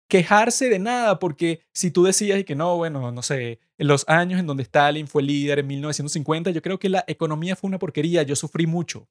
quejarse 0.09 0.67
de 0.67 0.79
nada, 0.79 1.17
porque 1.17 1.61
si 1.73 1.91
tú 1.91 2.03
decías 2.03 2.43
que 2.43 2.55
no, 2.55 2.75
bueno, 2.75 3.13
no 3.13 3.21
sé, 3.21 3.61
en 3.77 3.87
los 3.87 4.03
años 4.09 4.37
en 4.37 4.47
donde 4.47 4.63
Stalin 4.63 5.07
fue 5.07 5.23
líder 5.23 5.59
en 5.59 5.67
1950, 5.67 6.51
yo 6.51 6.61
creo 6.61 6.77
que 6.77 6.89
la 6.89 7.05
economía 7.07 7.55
fue 7.55 7.69
una 7.69 7.79
porquería, 7.79 8.23
yo 8.23 8.35
sufrí 8.35 8.67
mucho. 8.67 9.07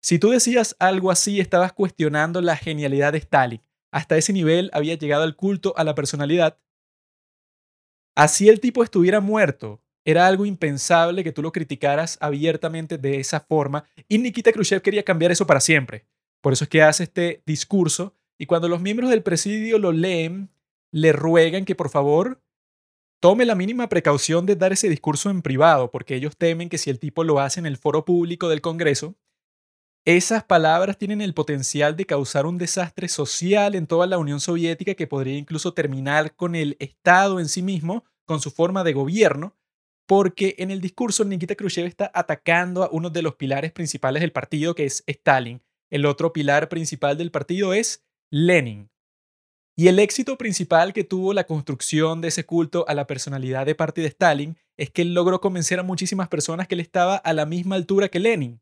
Si 0.00 0.18
tú 0.18 0.30
decías 0.30 0.74
algo 0.78 1.10
así, 1.10 1.38
estabas 1.38 1.74
cuestionando 1.74 2.40
la 2.40 2.56
genialidad 2.56 3.12
de 3.12 3.18
Stalin. 3.18 3.60
Hasta 3.92 4.16
ese 4.16 4.32
nivel 4.32 4.70
había 4.72 4.94
llegado 4.94 5.24
el 5.24 5.36
culto 5.36 5.74
a 5.76 5.84
la 5.84 5.94
personalidad. 5.94 6.58
Así 8.16 8.48
el 8.48 8.58
tipo 8.58 8.82
estuviera 8.82 9.20
muerto, 9.20 9.82
era 10.04 10.26
algo 10.26 10.46
impensable 10.46 11.24
que 11.24 11.32
tú 11.32 11.42
lo 11.42 11.52
criticaras 11.52 12.18
abiertamente 12.20 12.98
de 12.98 13.20
esa 13.20 13.40
forma 13.40 13.84
y 14.08 14.18
Nikita 14.18 14.52
Khrushchev 14.52 14.82
quería 14.82 15.02
cambiar 15.02 15.32
eso 15.32 15.46
para 15.46 15.60
siempre. 15.60 16.06
Por 16.40 16.52
eso 16.52 16.64
es 16.64 16.70
que 16.70 16.82
hace 16.82 17.04
este 17.04 17.42
discurso 17.46 18.14
y 18.38 18.46
cuando 18.46 18.68
los 18.68 18.80
miembros 18.80 19.10
del 19.10 19.22
presidio 19.22 19.78
lo 19.78 19.92
leen, 19.92 20.50
le 20.92 21.12
ruegan 21.12 21.64
que 21.64 21.74
por 21.74 21.88
favor 21.88 22.42
tome 23.20 23.46
la 23.46 23.54
mínima 23.54 23.88
precaución 23.88 24.44
de 24.44 24.56
dar 24.56 24.72
ese 24.72 24.88
discurso 24.88 25.30
en 25.30 25.40
privado, 25.40 25.90
porque 25.90 26.14
ellos 26.14 26.36
temen 26.36 26.68
que 26.68 26.76
si 26.76 26.90
el 26.90 26.98
tipo 26.98 27.24
lo 27.24 27.40
hace 27.40 27.58
en 27.60 27.66
el 27.66 27.78
foro 27.78 28.04
público 28.04 28.50
del 28.50 28.60
Congreso, 28.60 29.14
esas 30.04 30.44
palabras 30.44 30.98
tienen 30.98 31.22
el 31.22 31.32
potencial 31.32 31.96
de 31.96 32.04
causar 32.04 32.44
un 32.44 32.58
desastre 32.58 33.08
social 33.08 33.74
en 33.74 33.86
toda 33.86 34.06
la 34.06 34.18
Unión 34.18 34.40
Soviética 34.40 34.94
que 34.94 35.06
podría 35.06 35.38
incluso 35.38 35.72
terminar 35.72 36.36
con 36.36 36.54
el 36.54 36.76
Estado 36.78 37.40
en 37.40 37.48
sí 37.48 37.62
mismo, 37.62 38.04
con 38.26 38.40
su 38.40 38.50
forma 38.50 38.84
de 38.84 38.92
gobierno, 38.92 39.56
porque 40.06 40.54
en 40.58 40.70
el 40.70 40.80
discurso 40.80 41.24
Nikita 41.24 41.54
Khrushchev 41.54 41.86
está 41.86 42.10
atacando 42.14 42.82
a 42.82 42.90
uno 42.90 43.10
de 43.10 43.22
los 43.22 43.36
pilares 43.36 43.72
principales 43.72 44.20
del 44.20 44.32
partido, 44.32 44.74
que 44.74 44.84
es 44.84 45.02
Stalin. 45.06 45.62
El 45.90 46.06
otro 46.06 46.32
pilar 46.32 46.68
principal 46.68 47.16
del 47.16 47.30
partido 47.30 47.72
es 47.72 48.04
Lenin. 48.30 48.90
Y 49.76 49.88
el 49.88 49.98
éxito 49.98 50.38
principal 50.38 50.92
que 50.92 51.04
tuvo 51.04 51.32
la 51.32 51.44
construcción 51.44 52.20
de 52.20 52.28
ese 52.28 52.44
culto 52.44 52.84
a 52.86 52.94
la 52.94 53.06
personalidad 53.06 53.66
de 53.66 53.74
parte 53.74 54.02
de 54.02 54.08
Stalin 54.08 54.56
es 54.76 54.90
que 54.90 55.02
él 55.02 55.14
logró 55.14 55.40
convencer 55.40 55.78
a 55.78 55.82
muchísimas 55.82 56.28
personas 56.28 56.68
que 56.68 56.74
él 56.74 56.80
estaba 56.80 57.16
a 57.16 57.32
la 57.32 57.46
misma 57.46 57.76
altura 57.76 58.08
que 58.08 58.20
Lenin. 58.20 58.60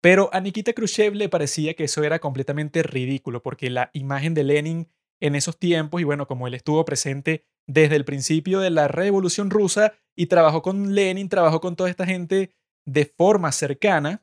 Pero 0.00 0.30
a 0.32 0.40
Nikita 0.40 0.72
Khrushchev 0.72 1.14
le 1.14 1.28
parecía 1.28 1.74
que 1.74 1.84
eso 1.84 2.02
era 2.02 2.18
completamente 2.18 2.82
ridículo, 2.82 3.42
porque 3.42 3.68
la 3.68 3.90
imagen 3.92 4.34
de 4.34 4.44
Lenin 4.44 4.88
en 5.20 5.34
esos 5.34 5.58
tiempos, 5.58 6.00
y 6.00 6.04
bueno, 6.04 6.26
como 6.26 6.46
él 6.46 6.54
estuvo 6.54 6.84
presente 6.84 7.44
desde 7.66 7.96
el 7.96 8.04
principio 8.04 8.60
de 8.60 8.70
la 8.70 8.88
Revolución 8.88 9.50
Rusa 9.50 9.94
y 10.16 10.26
trabajó 10.26 10.62
con 10.62 10.94
Lenin, 10.94 11.28
trabajó 11.28 11.60
con 11.60 11.76
toda 11.76 11.90
esta 11.90 12.06
gente 12.06 12.52
de 12.84 13.04
forma 13.04 13.52
cercana, 13.52 14.22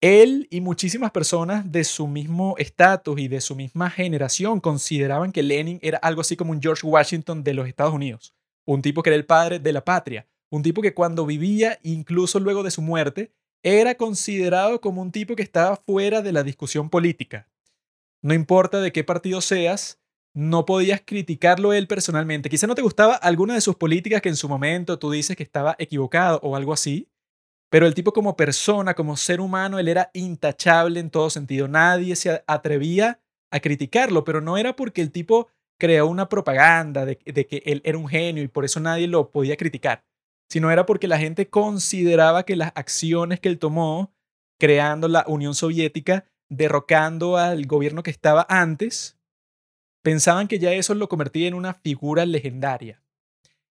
él 0.00 0.48
y 0.50 0.62
muchísimas 0.62 1.10
personas 1.10 1.70
de 1.70 1.84
su 1.84 2.06
mismo 2.06 2.54
estatus 2.56 3.20
y 3.20 3.28
de 3.28 3.42
su 3.42 3.54
misma 3.54 3.90
generación 3.90 4.58
consideraban 4.58 5.30
que 5.30 5.42
Lenin 5.42 5.78
era 5.82 5.98
algo 5.98 6.22
así 6.22 6.36
como 6.36 6.52
un 6.52 6.62
George 6.62 6.86
Washington 6.86 7.44
de 7.44 7.52
los 7.52 7.68
Estados 7.68 7.92
Unidos, 7.92 8.34
un 8.64 8.80
tipo 8.80 9.02
que 9.02 9.10
era 9.10 9.16
el 9.16 9.26
padre 9.26 9.58
de 9.58 9.72
la 9.72 9.84
patria, 9.84 10.26
un 10.50 10.62
tipo 10.62 10.80
que 10.80 10.94
cuando 10.94 11.26
vivía, 11.26 11.78
incluso 11.82 12.40
luego 12.40 12.62
de 12.62 12.70
su 12.70 12.80
muerte, 12.80 13.32
era 13.62 13.94
considerado 13.94 14.80
como 14.80 15.02
un 15.02 15.12
tipo 15.12 15.36
que 15.36 15.42
estaba 15.42 15.76
fuera 15.76 16.22
de 16.22 16.32
la 16.32 16.42
discusión 16.42 16.88
política. 16.88 17.48
No 18.22 18.32
importa 18.32 18.80
de 18.80 18.92
qué 18.92 19.04
partido 19.04 19.42
seas, 19.42 19.99
no 20.34 20.64
podías 20.64 21.02
criticarlo 21.04 21.72
él 21.72 21.86
personalmente. 21.86 22.48
Quizá 22.48 22.66
no 22.66 22.74
te 22.74 22.82
gustaba 22.82 23.14
alguna 23.14 23.54
de 23.54 23.60
sus 23.60 23.76
políticas 23.76 24.22
que 24.22 24.28
en 24.28 24.36
su 24.36 24.48
momento 24.48 24.98
tú 24.98 25.10
dices 25.10 25.36
que 25.36 25.42
estaba 25.42 25.74
equivocado 25.78 26.38
o 26.42 26.56
algo 26.56 26.72
así, 26.72 27.08
pero 27.70 27.86
el 27.86 27.94
tipo 27.94 28.12
como 28.12 28.36
persona, 28.36 28.94
como 28.94 29.16
ser 29.16 29.40
humano, 29.40 29.78
él 29.78 29.88
era 29.88 30.10
intachable 30.12 31.00
en 31.00 31.10
todo 31.10 31.30
sentido. 31.30 31.68
Nadie 31.68 32.16
se 32.16 32.42
atrevía 32.46 33.20
a 33.50 33.60
criticarlo, 33.60 34.24
pero 34.24 34.40
no 34.40 34.56
era 34.56 34.76
porque 34.76 35.02
el 35.02 35.12
tipo 35.12 35.48
creó 35.78 36.06
una 36.06 36.28
propaganda 36.28 37.04
de, 37.06 37.18
de 37.24 37.46
que 37.46 37.62
él 37.64 37.80
era 37.84 37.96
un 37.96 38.08
genio 38.08 38.42
y 38.42 38.48
por 38.48 38.64
eso 38.64 38.80
nadie 38.80 39.08
lo 39.08 39.30
podía 39.30 39.56
criticar, 39.56 40.04
sino 40.48 40.70
era 40.70 40.84
porque 40.84 41.08
la 41.08 41.18
gente 41.18 41.48
consideraba 41.48 42.44
que 42.44 42.56
las 42.56 42.72
acciones 42.74 43.40
que 43.40 43.48
él 43.48 43.58
tomó, 43.58 44.12
creando 44.58 45.08
la 45.08 45.24
Unión 45.26 45.54
Soviética, 45.54 46.26
derrocando 46.50 47.36
al 47.36 47.66
gobierno 47.66 48.02
que 48.02 48.10
estaba 48.10 48.44
antes, 48.48 49.19
pensaban 50.02 50.48
que 50.48 50.58
ya 50.58 50.72
eso 50.72 50.94
lo 50.94 51.08
convertía 51.08 51.48
en 51.48 51.54
una 51.54 51.74
figura 51.74 52.26
legendaria. 52.26 53.02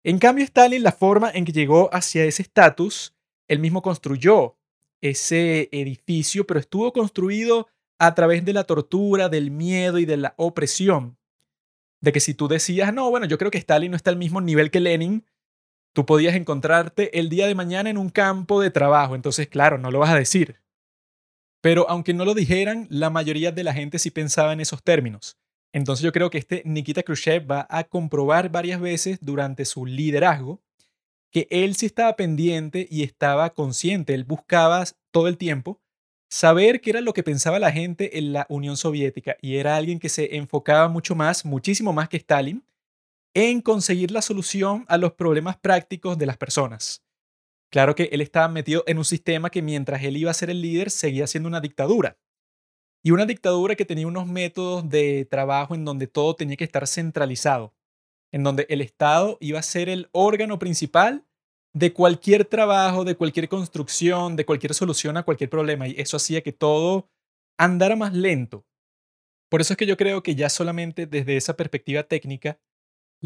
En 0.03 0.19
cambio, 0.19 0.45
Stalin, 0.45 0.83
la 0.83 0.91
forma 0.91 1.31
en 1.31 1.45
que 1.45 1.51
llegó 1.51 1.89
hacia 1.93 2.25
ese 2.25 2.43
estatus, 2.43 3.15
él 3.47 3.59
mismo 3.59 3.81
construyó 3.81 4.57
ese 5.01 5.69
edificio, 5.71 6.45
pero 6.45 6.59
estuvo 6.59 6.93
construido 6.93 7.67
a 7.99 8.13
través 8.13 8.43
de 8.45 8.53
la 8.53 8.65
tortura, 8.65 9.29
del 9.29 9.51
miedo 9.51 9.97
y 9.99 10.05
de 10.05 10.17
la 10.17 10.33
opresión. 10.37 11.17
De 12.01 12.11
que 12.11 12.19
si 12.19 12.33
tú 12.33 12.47
decías, 12.47 12.93
no, 12.93 13.09
bueno, 13.09 13.25
yo 13.25 13.37
creo 13.37 13.51
que 13.51 13.57
Stalin 13.57 13.91
no 13.91 13.97
está 13.97 14.11
al 14.11 14.17
mismo 14.17 14.41
nivel 14.41 14.69
que 14.69 14.79
Lenin, 14.79 15.25
tú 15.93 16.05
podías 16.05 16.35
encontrarte 16.35 17.17
el 17.17 17.29
día 17.29 17.47
de 17.47 17.55
mañana 17.55 17.89
en 17.89 17.97
un 17.97 18.09
campo 18.09 18.61
de 18.61 18.69
trabajo. 18.69 19.15
Entonces, 19.15 19.47
claro, 19.47 19.77
no 19.77 19.91
lo 19.91 19.99
vas 19.99 20.11
a 20.11 20.19
decir. 20.19 20.59
Pero 21.61 21.89
aunque 21.89 22.13
no 22.13 22.25
lo 22.25 22.35
dijeran, 22.35 22.85
la 22.91 23.09
mayoría 23.09 23.51
de 23.51 23.63
la 23.63 23.73
gente 23.73 23.97
sí 23.97 24.11
pensaba 24.11 24.53
en 24.53 24.59
esos 24.59 24.83
términos, 24.83 25.37
Entonces 25.75 26.05
yo 26.05 26.13
creo 26.13 26.29
que 26.29 26.37
este 26.37 26.61
Nikita 26.63 27.03
Khrushchev 27.03 27.51
va 27.51 27.67
a 27.69 27.83
comprobar 27.83 28.49
varias 28.49 28.79
veces 28.79 29.17
durante 29.19 29.65
su 29.65 29.85
liderazgo 29.85 30.61
que 31.33 31.49
él 31.49 31.75
sí 31.75 31.85
estaba 31.85 32.15
pendiente 32.15 32.87
y 32.89 33.03
estaba 33.03 33.49
consciente, 33.49 34.13
él 34.13 34.23
buscaba 34.23 34.85
todo 35.11 35.27
el 35.27 35.37
tiempo 35.37 35.81
saber 36.29 36.79
qué 36.79 36.91
era 36.91 37.01
lo 37.01 37.11
que 37.11 37.23
pensaba 37.23 37.59
la 37.59 37.73
gente 37.73 38.17
en 38.17 38.31
la 38.31 38.45
Unión 38.47 38.77
Soviética 38.77 39.35
y 39.41 39.57
era 39.57 39.75
alguien 39.75 39.99
que 39.99 40.07
se 40.07 40.37
enfocaba 40.37 40.87
mucho 40.87 41.13
más, 41.13 41.43
muchísimo 41.43 41.91
más 41.91 42.07
que 42.07 42.17
Stalin, 42.17 42.63
en 43.33 43.59
conseguir 43.59 44.11
la 44.11 44.21
solución 44.21 44.85
a 44.87 44.97
los 44.97 45.11
problemas 45.11 45.57
prácticos 45.57 46.17
de 46.17 46.25
las 46.25 46.37
personas. 46.37 47.03
Claro 47.69 47.95
que 47.95 48.03
él 48.13 48.21
estaba 48.21 48.47
metido 48.47 48.85
en 48.87 48.97
un 48.97 49.03
sistema 49.03 49.49
que 49.49 49.61
mientras 49.61 50.01
él 50.03 50.15
iba 50.15 50.31
a 50.31 50.35
ser 50.35 50.49
el 50.49 50.61
líder 50.61 50.89
seguía 50.89 51.27
siendo 51.27 51.49
una 51.49 51.59
dictadura. 51.59 52.17
Y 53.05 53.11
una 53.11 53.27
dictadura 53.27 53.75
que 53.75 53.85
tenía 53.85 54.07
unos 54.07 54.25
métodos 54.25 54.89
de 54.89 55.25
trabajo 55.29 55.75
en 55.75 55.85
donde 55.85 56.07
todo 56.07 56.35
tenía 56.35 56.57
que 56.57 56.63
estar 56.63 56.87
centralizado 56.87 57.71
en 58.31 58.43
donde 58.43 58.65
el 58.67 58.81
Estado 58.81 59.37
iba 59.41 59.59
a 59.59 59.63
ser 59.63 59.89
el 59.89 60.09
órgano 60.11 60.57
principal 60.57 61.23
de 61.71 61.93
cualquier 61.93 62.45
trabajo, 62.45 63.05
de 63.05 63.15
cualquier 63.15 63.47
construcción, 63.47 64.35
de 64.35 64.45
cualquier 64.45 64.73
solución 64.73 65.17
a 65.17 65.23
cualquier 65.23 65.51
problema. 65.51 65.87
Y 65.87 65.93
eso 65.99 66.17
hacía 66.17 66.41
que 66.41 66.51
todo 66.51 67.07
andara 67.59 67.95
más 67.95 68.13
lento. 68.13 68.65
Por 69.49 69.61
eso 69.61 69.73
es 69.73 69.77
que 69.77 69.85
yo 69.85 69.97
creo 69.97 70.23
que 70.23 70.33
ya 70.33 70.49
solamente 70.49 71.05
desde 71.05 71.37
esa 71.37 71.55
perspectiva 71.55 72.01
técnica, 72.01 72.59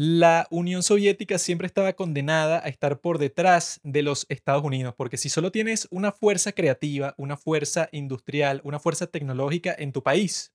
la 0.02 0.48
Unión 0.50 0.82
Soviética 0.82 1.36
siempre 1.36 1.66
estaba 1.66 1.92
condenada 1.92 2.64
a 2.64 2.68
estar 2.70 3.02
por 3.02 3.18
detrás 3.18 3.80
de 3.82 4.00
los 4.00 4.24
Estados 4.30 4.64
Unidos, 4.64 4.94
porque 4.96 5.18
si 5.18 5.28
solo 5.28 5.52
tienes 5.52 5.88
una 5.90 6.10
fuerza 6.10 6.52
creativa, 6.52 7.14
una 7.18 7.36
fuerza 7.36 7.90
industrial, 7.92 8.62
una 8.64 8.78
fuerza 8.78 9.08
tecnológica 9.08 9.76
en 9.78 9.92
tu 9.92 10.02
país, 10.02 10.54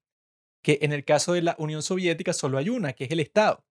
que 0.64 0.80
en 0.82 0.94
el 0.94 1.06
caso 1.06 1.34
de 1.34 1.44
la 1.44 1.56
Unión 1.60 1.84
Soviética 1.84 2.34
solo 2.34 2.58
hay 2.58 2.70
una, 2.70 2.94
que 2.94 3.04
es 3.04 3.12
el 3.12 3.20
Estado. 3.20 3.64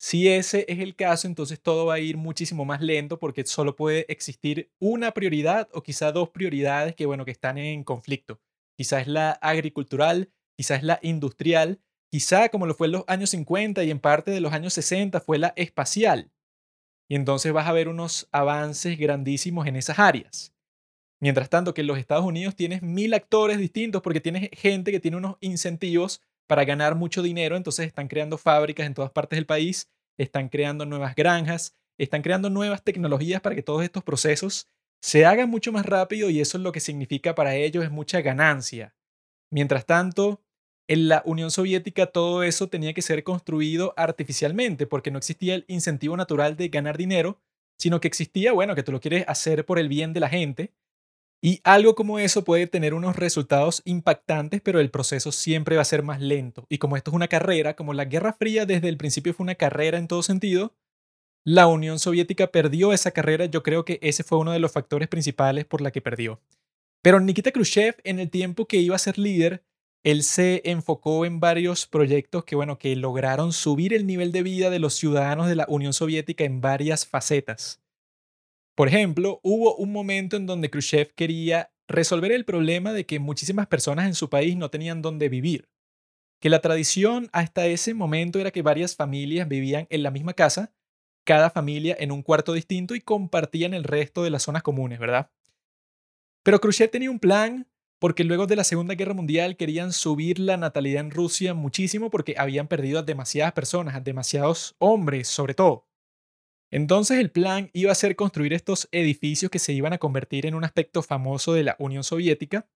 Si 0.00 0.26
ese 0.26 0.64
es 0.66 0.80
el 0.80 0.96
caso, 0.96 1.28
entonces 1.28 1.62
todo 1.62 1.86
va 1.86 1.94
a 1.94 2.00
ir 2.00 2.16
muchísimo 2.16 2.64
más 2.64 2.80
lento 2.80 3.20
porque 3.20 3.46
solo 3.46 3.76
puede 3.76 4.04
existir 4.08 4.72
una 4.80 5.14
prioridad 5.14 5.68
o 5.74 5.84
quizá 5.84 6.10
dos 6.10 6.30
prioridades 6.30 6.96
que, 6.96 7.06
bueno, 7.06 7.24
que 7.24 7.30
están 7.30 7.56
en 7.56 7.84
conflicto. 7.84 8.40
Quizá 8.76 9.00
es 9.00 9.06
la 9.06 9.30
agricultural, 9.30 10.32
quizá 10.56 10.74
es 10.74 10.82
la 10.82 10.98
industrial, 11.02 11.80
quizá 12.12 12.50
como 12.50 12.66
lo 12.66 12.74
fue 12.74 12.88
en 12.88 12.92
los 12.92 13.04
años 13.06 13.30
50 13.30 13.82
y 13.84 13.90
en 13.90 13.98
parte 13.98 14.30
de 14.30 14.42
los 14.42 14.52
años 14.52 14.74
60 14.74 15.18
fue 15.20 15.38
la 15.38 15.54
espacial. 15.56 16.30
Y 17.08 17.14
entonces 17.14 17.54
vas 17.54 17.66
a 17.66 17.72
ver 17.72 17.88
unos 17.88 18.28
avances 18.32 18.98
grandísimos 18.98 19.66
en 19.66 19.76
esas 19.76 19.98
áreas. 19.98 20.52
Mientras 21.22 21.48
tanto 21.48 21.72
que 21.72 21.80
en 21.80 21.86
los 21.86 21.98
Estados 21.98 22.26
Unidos 22.26 22.54
tienes 22.54 22.82
mil 22.82 23.14
actores 23.14 23.56
distintos 23.56 24.02
porque 24.02 24.20
tienes 24.20 24.50
gente 24.52 24.92
que 24.92 25.00
tiene 25.00 25.16
unos 25.16 25.36
incentivos 25.40 26.20
para 26.46 26.66
ganar 26.66 26.96
mucho 26.96 27.22
dinero, 27.22 27.56
entonces 27.56 27.86
están 27.86 28.08
creando 28.08 28.36
fábricas 28.36 28.86
en 28.86 28.92
todas 28.92 29.10
partes 29.10 29.38
del 29.38 29.46
país, 29.46 29.88
están 30.18 30.50
creando 30.50 30.84
nuevas 30.84 31.14
granjas, 31.14 31.74
están 31.96 32.20
creando 32.20 32.50
nuevas 32.50 32.82
tecnologías 32.82 33.40
para 33.40 33.54
que 33.54 33.62
todos 33.62 33.82
estos 33.84 34.04
procesos 34.04 34.68
se 35.00 35.24
hagan 35.24 35.48
mucho 35.48 35.72
más 35.72 35.86
rápido 35.86 36.28
y 36.28 36.42
eso 36.42 36.58
es 36.58 36.62
lo 36.62 36.72
que 36.72 36.80
significa 36.80 37.34
para 37.34 37.54
ellos 37.54 37.84
es 37.84 37.90
mucha 37.90 38.20
ganancia. 38.20 38.94
Mientras 39.50 39.86
tanto, 39.86 40.42
en 40.92 41.08
la 41.08 41.22
Unión 41.24 41.50
Soviética 41.50 42.06
todo 42.06 42.42
eso 42.42 42.68
tenía 42.68 42.92
que 42.92 43.00
ser 43.00 43.24
construido 43.24 43.94
artificialmente 43.96 44.86
porque 44.86 45.10
no 45.10 45.16
existía 45.16 45.54
el 45.54 45.64
incentivo 45.66 46.18
natural 46.18 46.54
de 46.56 46.68
ganar 46.68 46.98
dinero, 46.98 47.40
sino 47.78 47.98
que 47.98 48.08
existía, 48.08 48.52
bueno, 48.52 48.74
que 48.74 48.82
tú 48.82 48.92
lo 48.92 49.00
quieres 49.00 49.24
hacer 49.26 49.64
por 49.64 49.78
el 49.78 49.88
bien 49.88 50.12
de 50.12 50.20
la 50.20 50.28
gente 50.28 50.74
y 51.40 51.60
algo 51.64 51.94
como 51.94 52.18
eso 52.18 52.44
puede 52.44 52.66
tener 52.66 52.92
unos 52.92 53.16
resultados 53.16 53.80
impactantes, 53.86 54.60
pero 54.60 54.80
el 54.80 54.90
proceso 54.90 55.32
siempre 55.32 55.76
va 55.76 55.82
a 55.82 55.86
ser 55.86 56.02
más 56.02 56.20
lento. 56.20 56.66
Y 56.68 56.76
como 56.76 56.98
esto 56.98 57.10
es 57.10 57.14
una 57.14 57.26
carrera, 57.26 57.74
como 57.74 57.94
la 57.94 58.04
Guerra 58.04 58.34
Fría 58.34 58.66
desde 58.66 58.88
el 58.88 58.98
principio 58.98 59.32
fue 59.32 59.44
una 59.44 59.54
carrera 59.54 59.96
en 59.96 60.08
todo 60.08 60.22
sentido, 60.22 60.74
la 61.42 61.68
Unión 61.68 61.98
Soviética 61.98 62.48
perdió 62.48 62.92
esa 62.92 63.12
carrera. 63.12 63.46
Yo 63.46 63.62
creo 63.62 63.86
que 63.86 63.98
ese 64.02 64.24
fue 64.24 64.38
uno 64.38 64.52
de 64.52 64.60
los 64.60 64.70
factores 64.70 65.08
principales 65.08 65.64
por 65.64 65.80
la 65.80 65.90
que 65.90 66.02
perdió. 66.02 66.40
Pero 67.00 67.18
Nikita 67.18 67.50
Khrushchev, 67.50 67.96
en 68.04 68.20
el 68.20 68.30
tiempo 68.30 68.66
que 68.68 68.76
iba 68.76 68.94
a 68.94 68.98
ser 69.00 69.18
líder, 69.18 69.64
él 70.04 70.24
se 70.24 70.62
enfocó 70.64 71.24
en 71.24 71.38
varios 71.38 71.86
proyectos 71.86 72.44
que, 72.44 72.56
bueno, 72.56 72.78
que 72.78 72.96
lograron 72.96 73.52
subir 73.52 73.94
el 73.94 74.06
nivel 74.06 74.32
de 74.32 74.42
vida 74.42 74.70
de 74.70 74.80
los 74.80 74.94
ciudadanos 74.94 75.46
de 75.46 75.54
la 75.54 75.66
Unión 75.68 75.92
Soviética 75.92 76.44
en 76.44 76.60
varias 76.60 77.06
facetas. 77.06 77.80
Por 78.74 78.88
ejemplo, 78.88 79.38
hubo 79.42 79.76
un 79.76 79.92
momento 79.92 80.36
en 80.36 80.46
donde 80.46 80.70
Khrushchev 80.70 81.14
quería 81.14 81.72
resolver 81.86 82.32
el 82.32 82.44
problema 82.44 82.92
de 82.92 83.06
que 83.06 83.20
muchísimas 83.20 83.66
personas 83.66 84.06
en 84.06 84.14
su 84.14 84.28
país 84.28 84.56
no 84.56 84.70
tenían 84.70 85.02
dónde 85.02 85.28
vivir, 85.28 85.68
que 86.40 86.48
la 86.48 86.60
tradición 86.60 87.28
hasta 87.32 87.66
ese 87.66 87.94
momento 87.94 88.40
era 88.40 88.50
que 88.50 88.62
varias 88.62 88.96
familias 88.96 89.48
vivían 89.48 89.86
en 89.90 90.02
la 90.02 90.10
misma 90.10 90.32
casa, 90.32 90.72
cada 91.24 91.50
familia 91.50 91.96
en 92.00 92.10
un 92.10 92.22
cuarto 92.22 92.54
distinto 92.54 92.96
y 92.96 93.00
compartían 93.00 93.74
el 93.74 93.84
resto 93.84 94.24
de 94.24 94.30
las 94.30 94.42
zonas 94.42 94.62
comunes, 94.62 94.98
¿verdad? 94.98 95.30
Pero 96.42 96.60
Khrushchev 96.60 96.90
tenía 96.90 97.10
un 97.10 97.20
plan 97.20 97.68
porque 98.02 98.24
luego 98.24 98.48
de 98.48 98.56
la 98.56 98.64
Segunda 98.64 98.96
Guerra 98.96 99.14
Mundial 99.14 99.56
querían 99.56 99.92
subir 99.92 100.40
la 100.40 100.56
natalidad 100.56 101.02
en 101.02 101.12
Rusia 101.12 101.54
muchísimo 101.54 102.10
porque 102.10 102.34
habían 102.36 102.66
perdido 102.66 102.98
a 102.98 103.04
demasiadas 103.04 103.52
personas, 103.52 103.94
a 103.94 104.00
demasiados 104.00 104.74
hombres 104.80 105.28
sobre 105.28 105.54
todo. 105.54 105.86
Entonces 106.72 107.20
el 107.20 107.30
plan 107.30 107.70
iba 107.72 107.92
a 107.92 107.94
ser 107.94 108.16
construir 108.16 108.54
estos 108.54 108.88
edificios 108.90 109.52
que 109.52 109.60
se 109.60 109.72
iban 109.72 109.92
a 109.92 109.98
convertir 109.98 110.46
en 110.46 110.56
un 110.56 110.64
aspecto 110.64 111.00
famoso 111.04 111.52
de 111.52 111.62
la 111.62 111.76
Unión 111.78 112.02
Soviética, 112.02 112.68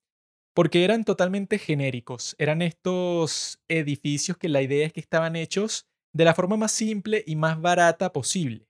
porque 0.54 0.84
eran 0.84 1.04
totalmente 1.04 1.58
genéricos. 1.58 2.36
Eran 2.38 2.62
estos 2.62 3.58
edificios 3.66 4.36
que 4.36 4.48
la 4.48 4.62
idea 4.62 4.86
es 4.86 4.92
que 4.92 5.00
estaban 5.00 5.34
hechos 5.34 5.88
de 6.14 6.24
la 6.24 6.34
forma 6.34 6.56
más 6.56 6.70
simple 6.70 7.24
y 7.26 7.34
más 7.34 7.60
barata 7.60 8.12
posible. 8.12 8.68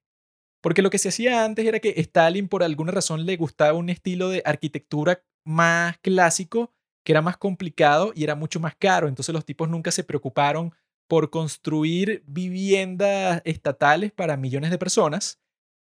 Porque 0.63 0.81
lo 0.81 0.89
que 0.89 0.97
se 0.97 1.11
hacía 1.11 1.45
antes 1.45 1.67
era 1.67 1.81
que 1.81 1.93
Stalin 1.99 2.49
por 2.49 2.63
alguna 2.63 2.93
razón 2.93 3.27
le 3.27 3.37
gustaba 3.37 3.75
un 3.75 3.91
estilo 3.91 4.31
de 4.31 4.41
arquitectura 4.47 5.23
más 5.47 5.97
clásico, 5.99 6.75
que 7.05 7.13
era 7.13 7.23
más 7.23 7.39
complicado 7.39 8.13
y 8.15 8.25
era 8.25 8.35
mucho 8.35 8.61
más 8.61 8.75
caro. 8.77 9.09
Entonces 9.09 9.33
los 9.33 9.45
tipos 9.45 9.69
nunca 9.69 9.91
se 9.91 10.05
preocuparon 10.05 10.75
por 11.09 11.31
construir 11.31 12.25
viviendas 12.27 13.41
estatales 13.45 14.13
para 14.13 14.37
millones 14.37 14.71
de 14.71 14.79
personas, 14.79 15.41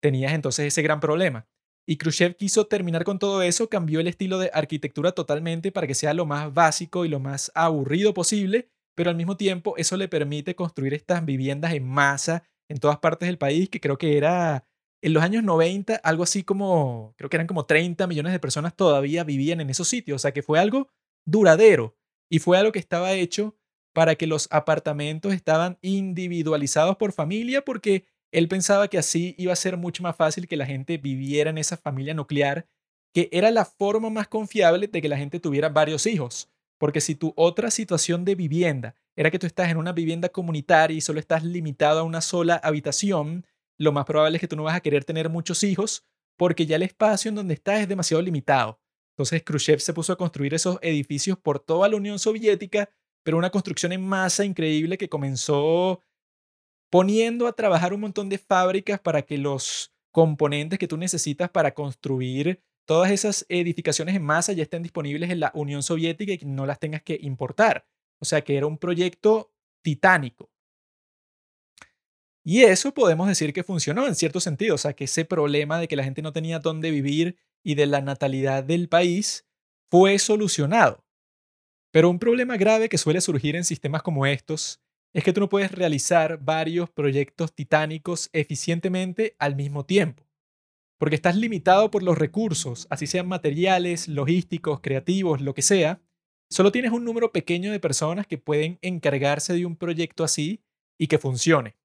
tenías 0.01 0.33
entonces 0.33 0.65
ese 0.65 0.81
gran 0.81 0.99
problema. 0.99 1.47
Y 1.87 1.97
Khrushchev 1.97 2.35
quiso 2.35 2.65
terminar 2.65 3.03
con 3.03 3.19
todo 3.19 3.41
eso, 3.41 3.69
cambió 3.69 3.99
el 3.99 4.07
estilo 4.07 4.39
de 4.39 4.49
arquitectura 4.53 5.11
totalmente 5.11 5.71
para 5.71 5.85
que 5.85 5.95
sea 5.95 6.13
lo 6.13 6.25
más 6.25 6.53
básico 6.53 7.05
y 7.05 7.09
lo 7.09 7.19
más 7.19 7.51
aburrido 7.53 8.13
posible, 8.13 8.69
pero 8.95 9.09
al 9.09 9.17
mismo 9.17 9.37
tiempo 9.37 9.75
eso 9.77 9.97
le 9.97 10.07
permite 10.07 10.55
construir 10.55 10.93
estas 10.93 11.25
viviendas 11.25 11.73
en 11.73 11.87
masa 11.87 12.43
en 12.69 12.79
todas 12.79 12.99
partes 12.99 13.27
del 13.27 13.37
país, 13.37 13.69
que 13.69 13.81
creo 13.81 13.97
que 13.97 14.17
era 14.17 14.65
en 15.03 15.13
los 15.13 15.21
años 15.21 15.43
90 15.43 15.95
algo 15.95 16.23
así 16.23 16.43
como, 16.43 17.13
creo 17.17 17.29
que 17.29 17.35
eran 17.35 17.47
como 17.47 17.65
30 17.65 18.07
millones 18.07 18.31
de 18.31 18.39
personas 18.39 18.73
todavía 18.75 19.25
vivían 19.25 19.59
en 19.59 19.69
esos 19.69 19.89
sitios, 19.89 20.15
o 20.15 20.19
sea 20.19 20.31
que 20.31 20.41
fue 20.41 20.59
algo 20.59 20.87
duradero 21.25 21.97
y 22.31 22.39
fue 22.39 22.57
algo 22.57 22.71
que 22.71 22.79
estaba 22.79 23.11
hecho 23.11 23.55
para 23.93 24.15
que 24.15 24.27
los 24.27 24.47
apartamentos 24.49 25.33
estaban 25.33 25.77
individualizados 25.81 26.95
por 26.95 27.11
familia 27.11 27.65
porque 27.65 28.05
él 28.31 28.47
pensaba 28.47 28.87
que 28.87 28.97
así 28.97 29.35
iba 29.37 29.51
a 29.51 29.57
ser 29.57 29.75
mucho 29.75 30.01
más 30.03 30.15
fácil 30.15 30.47
que 30.47 30.57
la 30.57 30.65
gente 30.65 30.97
viviera 30.97 31.49
en 31.49 31.57
esa 31.57 31.75
familia 31.75 32.13
nuclear, 32.13 32.65
que 33.13 33.29
era 33.31 33.51
la 33.51 33.65
forma 33.65 34.09
más 34.09 34.27
confiable 34.29 34.87
de 34.87 35.01
que 35.01 35.09
la 35.09 35.17
gente 35.17 35.39
tuviera 35.39 35.69
varios 35.69 36.07
hijos. 36.07 36.49
Porque 36.79 37.01
si 37.01 37.13
tu 37.13 37.33
otra 37.35 37.69
situación 37.69 38.25
de 38.25 38.35
vivienda 38.35 38.95
era 39.15 39.29
que 39.29 39.37
tú 39.37 39.45
estás 39.45 39.69
en 39.69 39.77
una 39.77 39.91
vivienda 39.91 40.29
comunitaria 40.29 40.97
y 40.97 41.01
solo 41.01 41.19
estás 41.19 41.43
limitado 41.43 41.99
a 41.99 42.03
una 42.03 42.21
sola 42.21 42.55
habitación, 42.55 43.45
lo 43.79 43.91
más 43.91 44.05
probable 44.05 44.37
es 44.37 44.41
que 44.41 44.47
tú 44.47 44.55
no 44.55 44.63
vas 44.63 44.75
a 44.75 44.81
querer 44.81 45.05
tener 45.05 45.29
muchos 45.29 45.63
hijos 45.63 46.05
porque 46.37 46.65
ya 46.65 46.75
el 46.75 46.83
espacio 46.83 47.29
en 47.29 47.35
donde 47.35 47.53
estás 47.53 47.81
es 47.81 47.87
demasiado 47.87 48.21
limitado. 48.21 48.79
Entonces 49.13 49.43
Khrushchev 49.43 49.79
se 49.79 49.93
puso 49.93 50.13
a 50.13 50.17
construir 50.17 50.53
esos 50.53 50.79
edificios 50.81 51.37
por 51.37 51.59
toda 51.59 51.87
la 51.87 51.95
Unión 51.95 52.19
Soviética 52.19 52.89
pero 53.23 53.37
una 53.37 53.49
construcción 53.49 53.91
en 53.93 54.05
masa 54.05 54.45
increíble 54.45 54.97
que 54.97 55.09
comenzó 55.09 56.01
poniendo 56.91 57.47
a 57.47 57.53
trabajar 57.53 57.93
un 57.93 58.01
montón 58.01 58.29
de 58.29 58.37
fábricas 58.37 58.99
para 58.99 59.23
que 59.23 59.37
los 59.37 59.93
componentes 60.11 60.77
que 60.77 60.87
tú 60.87 60.97
necesitas 60.97 61.49
para 61.49 61.73
construir 61.73 62.61
todas 62.85 63.09
esas 63.09 63.45
edificaciones 63.49 64.15
en 64.15 64.23
masa 64.23 64.53
ya 64.53 64.63
estén 64.63 64.83
disponibles 64.83 65.31
en 65.31 65.39
la 65.39 65.51
Unión 65.55 65.81
Soviética 65.81 66.33
y 66.33 66.45
no 66.45 66.65
las 66.65 66.79
tengas 66.79 67.01
que 67.01 67.17
importar. 67.19 67.87
O 68.19 68.25
sea 68.25 68.43
que 68.43 68.57
era 68.57 68.67
un 68.67 68.77
proyecto 68.77 69.53
titánico. 69.81 70.51
Y 72.45 72.63
eso 72.63 72.93
podemos 72.93 73.27
decir 73.27 73.53
que 73.53 73.63
funcionó 73.63 74.05
en 74.05 74.15
cierto 74.15 74.41
sentido, 74.41 74.75
o 74.75 74.77
sea 74.77 74.93
que 74.93 75.05
ese 75.05 75.23
problema 75.23 75.79
de 75.79 75.87
que 75.87 75.95
la 75.95 76.03
gente 76.03 76.21
no 76.21 76.33
tenía 76.33 76.59
dónde 76.59 76.91
vivir 76.91 77.37
y 77.63 77.75
de 77.75 77.85
la 77.85 78.01
natalidad 78.01 78.63
del 78.63 78.89
país 78.89 79.47
fue 79.89 80.19
solucionado. 80.19 81.05
Pero 81.91 82.09
un 82.09 82.19
problema 82.19 82.57
grave 82.57 82.89
que 82.89 82.97
suele 82.97 83.21
surgir 83.21 83.55
en 83.55 83.63
sistemas 83.63 84.01
como 84.01 84.25
estos 84.25 84.81
es 85.13 85.23
que 85.23 85.31
tú 85.31 85.39
no 85.39 85.47
puedes 85.47 85.71
realizar 85.71 86.39
varios 86.43 86.89
proyectos 86.89 87.53
titánicos 87.53 88.29
eficientemente 88.33 89.35
al 89.37 89.55
mismo 89.55 89.85
tiempo, 89.85 90.27
porque 90.97 91.15
estás 91.15 91.35
limitado 91.35 91.91
por 91.91 92.01
los 92.03 92.17
recursos, 92.17 92.87
así 92.89 93.05
sean 93.07 93.27
materiales, 93.27 94.07
logísticos, 94.07 94.79
creativos, 94.81 95.39
lo 95.39 95.53
que 95.53 95.61
sea, 95.61 96.01
solo 96.49 96.71
tienes 96.71 96.91
un 96.91 97.05
número 97.05 97.31
pequeño 97.31 97.71
de 97.71 97.79
personas 97.79 98.25
que 98.25 98.39
pueden 98.39 98.79
encargarse 98.81 99.53
de 99.53 99.65
un 99.65 99.75
proyecto 99.75 100.23
así 100.23 100.63
y 100.97 101.07
que 101.07 101.19
funcione. 101.19 101.75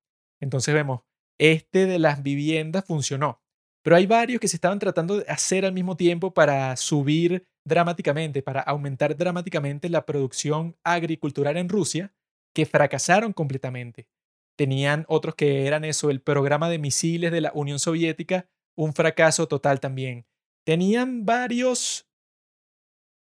Entonces 0.41 0.75
vemos, 0.75 1.03
este 1.39 1.87
de 1.87 1.99
las 1.99 2.23
viviendas 2.23 2.85
funcionó, 2.85 3.43
pero 3.83 3.97
hay 3.97 4.07
varios 4.07 4.41
que 4.41 4.49
se 4.49 4.57
estaban 4.57 4.79
tratando 4.79 5.19
de 5.19 5.25
hacer 5.29 5.65
al 5.65 5.73
mismo 5.73 5.97
tiempo 5.97 6.35
para 6.35 6.77
subir 6.77 7.47
dramáticamente, 7.65 8.43
para 8.43 8.61
aumentar 8.61 9.17
dramáticamente 9.17 9.89
la 9.89 10.05
producción 10.07 10.77
agricultural 10.83 11.57
en 11.57 11.69
Rusia, 11.69 12.13
que 12.55 12.67
fracasaron 12.67 13.33
completamente. 13.33 14.09
Tenían 14.57 15.05
otros 15.09 15.35
que 15.37 15.67
eran 15.67 15.85
eso, 15.85 16.11
el 16.11 16.21
programa 16.21 16.69
de 16.69 16.79
misiles 16.79 17.31
de 17.31 17.41
la 17.41 17.53
Unión 17.55 17.79
Soviética, 17.79 18.49
un 18.77 18.93
fracaso 18.93 19.47
total 19.47 19.81
también. 19.81 20.27
Tenían 20.65 21.25
varios 21.25 22.09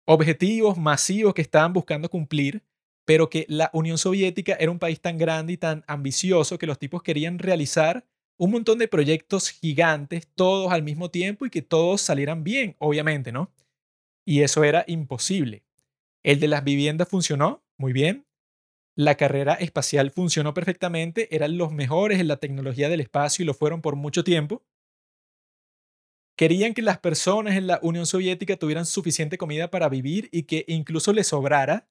objetivos 0.06 0.78
masivos 0.78 1.34
que 1.34 1.42
estaban 1.42 1.72
buscando 1.72 2.08
cumplir, 2.08 2.64
pero 3.08 3.30
que 3.30 3.46
la 3.48 3.70
Unión 3.72 3.96
Soviética 3.96 4.54
era 4.60 4.70
un 4.70 4.78
país 4.78 5.00
tan 5.00 5.16
grande 5.16 5.54
y 5.54 5.56
tan 5.56 5.82
ambicioso 5.86 6.58
que 6.58 6.66
los 6.66 6.78
tipos 6.78 7.02
querían 7.02 7.38
realizar 7.38 8.04
un 8.36 8.50
montón 8.50 8.78
de 8.78 8.86
proyectos 8.86 9.48
gigantes, 9.48 10.28
todos 10.34 10.70
al 10.72 10.82
mismo 10.82 11.10
tiempo 11.10 11.46
y 11.46 11.50
que 11.50 11.62
todos 11.62 12.02
salieran 12.02 12.44
bien, 12.44 12.76
obviamente, 12.78 13.32
¿no? 13.32 13.50
Y 14.26 14.42
eso 14.42 14.62
era 14.62 14.84
imposible. 14.86 15.64
El 16.22 16.38
de 16.38 16.48
las 16.48 16.64
viviendas 16.64 17.08
funcionó 17.08 17.64
muy 17.78 17.94
bien. 17.94 18.26
La 18.94 19.14
carrera 19.14 19.54
espacial 19.54 20.10
funcionó 20.10 20.52
perfectamente, 20.52 21.34
eran 21.34 21.56
los 21.56 21.72
mejores 21.72 22.20
en 22.20 22.28
la 22.28 22.36
tecnología 22.36 22.90
del 22.90 23.00
espacio 23.00 23.42
y 23.42 23.46
lo 23.46 23.54
fueron 23.54 23.80
por 23.80 23.96
mucho 23.96 24.22
tiempo. 24.22 24.62
Querían 26.36 26.74
que 26.74 26.82
las 26.82 26.98
personas 26.98 27.56
en 27.56 27.68
la 27.68 27.80
Unión 27.80 28.04
Soviética 28.04 28.58
tuvieran 28.58 28.84
suficiente 28.84 29.38
comida 29.38 29.70
para 29.70 29.88
vivir 29.88 30.28
y 30.30 30.42
que 30.42 30.66
incluso 30.68 31.14
les 31.14 31.28
sobrara 31.28 31.88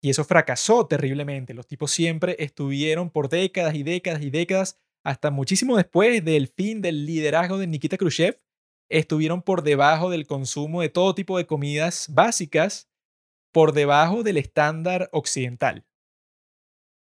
y 0.00 0.10
eso 0.10 0.24
fracasó 0.24 0.86
terriblemente. 0.86 1.54
Los 1.54 1.66
tipos 1.66 1.90
siempre 1.90 2.36
estuvieron 2.38 3.10
por 3.10 3.28
décadas 3.28 3.74
y 3.74 3.82
décadas 3.82 4.22
y 4.22 4.30
décadas, 4.30 4.78
hasta 5.04 5.30
muchísimo 5.30 5.76
después 5.76 6.24
del 6.24 6.48
fin 6.48 6.82
del 6.82 7.06
liderazgo 7.06 7.58
de 7.58 7.66
Nikita 7.66 7.96
Khrushchev, 7.96 8.40
estuvieron 8.90 9.42
por 9.42 9.62
debajo 9.62 10.10
del 10.10 10.26
consumo 10.26 10.82
de 10.82 10.88
todo 10.88 11.14
tipo 11.14 11.38
de 11.38 11.46
comidas 11.46 12.06
básicas, 12.10 12.88
por 13.52 13.72
debajo 13.72 14.22
del 14.22 14.36
estándar 14.36 15.08
occidental. 15.12 15.86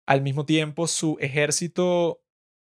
Al 0.06 0.22
mismo 0.22 0.46
tiempo, 0.46 0.88
su 0.88 1.18
ejército 1.20 2.24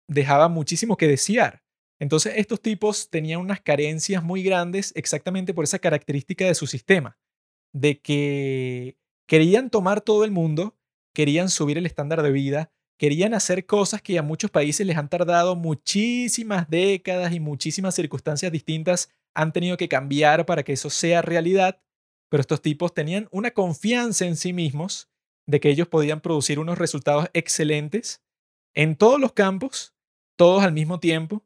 dejaba 0.09 0.49
muchísimo 0.49 0.97
que 0.97 1.07
desear. 1.07 1.63
Entonces, 1.99 2.33
estos 2.35 2.61
tipos 2.61 3.09
tenían 3.09 3.39
unas 3.39 3.61
carencias 3.61 4.23
muy 4.23 4.43
grandes 4.43 4.91
exactamente 4.95 5.53
por 5.53 5.63
esa 5.63 5.79
característica 5.79 6.45
de 6.45 6.55
su 6.55 6.67
sistema, 6.67 7.17
de 7.73 8.01
que 8.01 8.97
Querían 9.31 9.69
tomar 9.69 10.01
todo 10.01 10.25
el 10.25 10.31
mundo, 10.31 10.75
querían 11.13 11.47
subir 11.47 11.77
el 11.77 11.85
estándar 11.85 12.21
de 12.21 12.33
vida, 12.33 12.69
querían 12.99 13.33
hacer 13.33 13.65
cosas 13.65 14.01
que 14.01 14.19
a 14.19 14.23
muchos 14.23 14.51
países 14.51 14.85
les 14.85 14.97
han 14.97 15.07
tardado 15.07 15.55
muchísimas 15.55 16.69
décadas 16.69 17.31
y 17.31 17.39
muchísimas 17.39 17.95
circunstancias 17.95 18.51
distintas 18.51 19.09
han 19.33 19.53
tenido 19.53 19.77
que 19.77 19.87
cambiar 19.87 20.45
para 20.45 20.63
que 20.63 20.73
eso 20.73 20.89
sea 20.89 21.21
realidad, 21.21 21.81
pero 22.27 22.41
estos 22.41 22.61
tipos 22.61 22.93
tenían 22.93 23.29
una 23.31 23.51
confianza 23.51 24.25
en 24.25 24.35
sí 24.35 24.51
mismos 24.51 25.09
de 25.47 25.61
que 25.61 25.69
ellos 25.69 25.87
podían 25.87 26.19
producir 26.19 26.59
unos 26.59 26.77
resultados 26.77 27.29
excelentes 27.31 28.21
en 28.75 28.97
todos 28.97 29.17
los 29.17 29.31
campos, 29.31 29.95
todos 30.35 30.61
al 30.61 30.73
mismo 30.73 30.99
tiempo, 30.99 31.45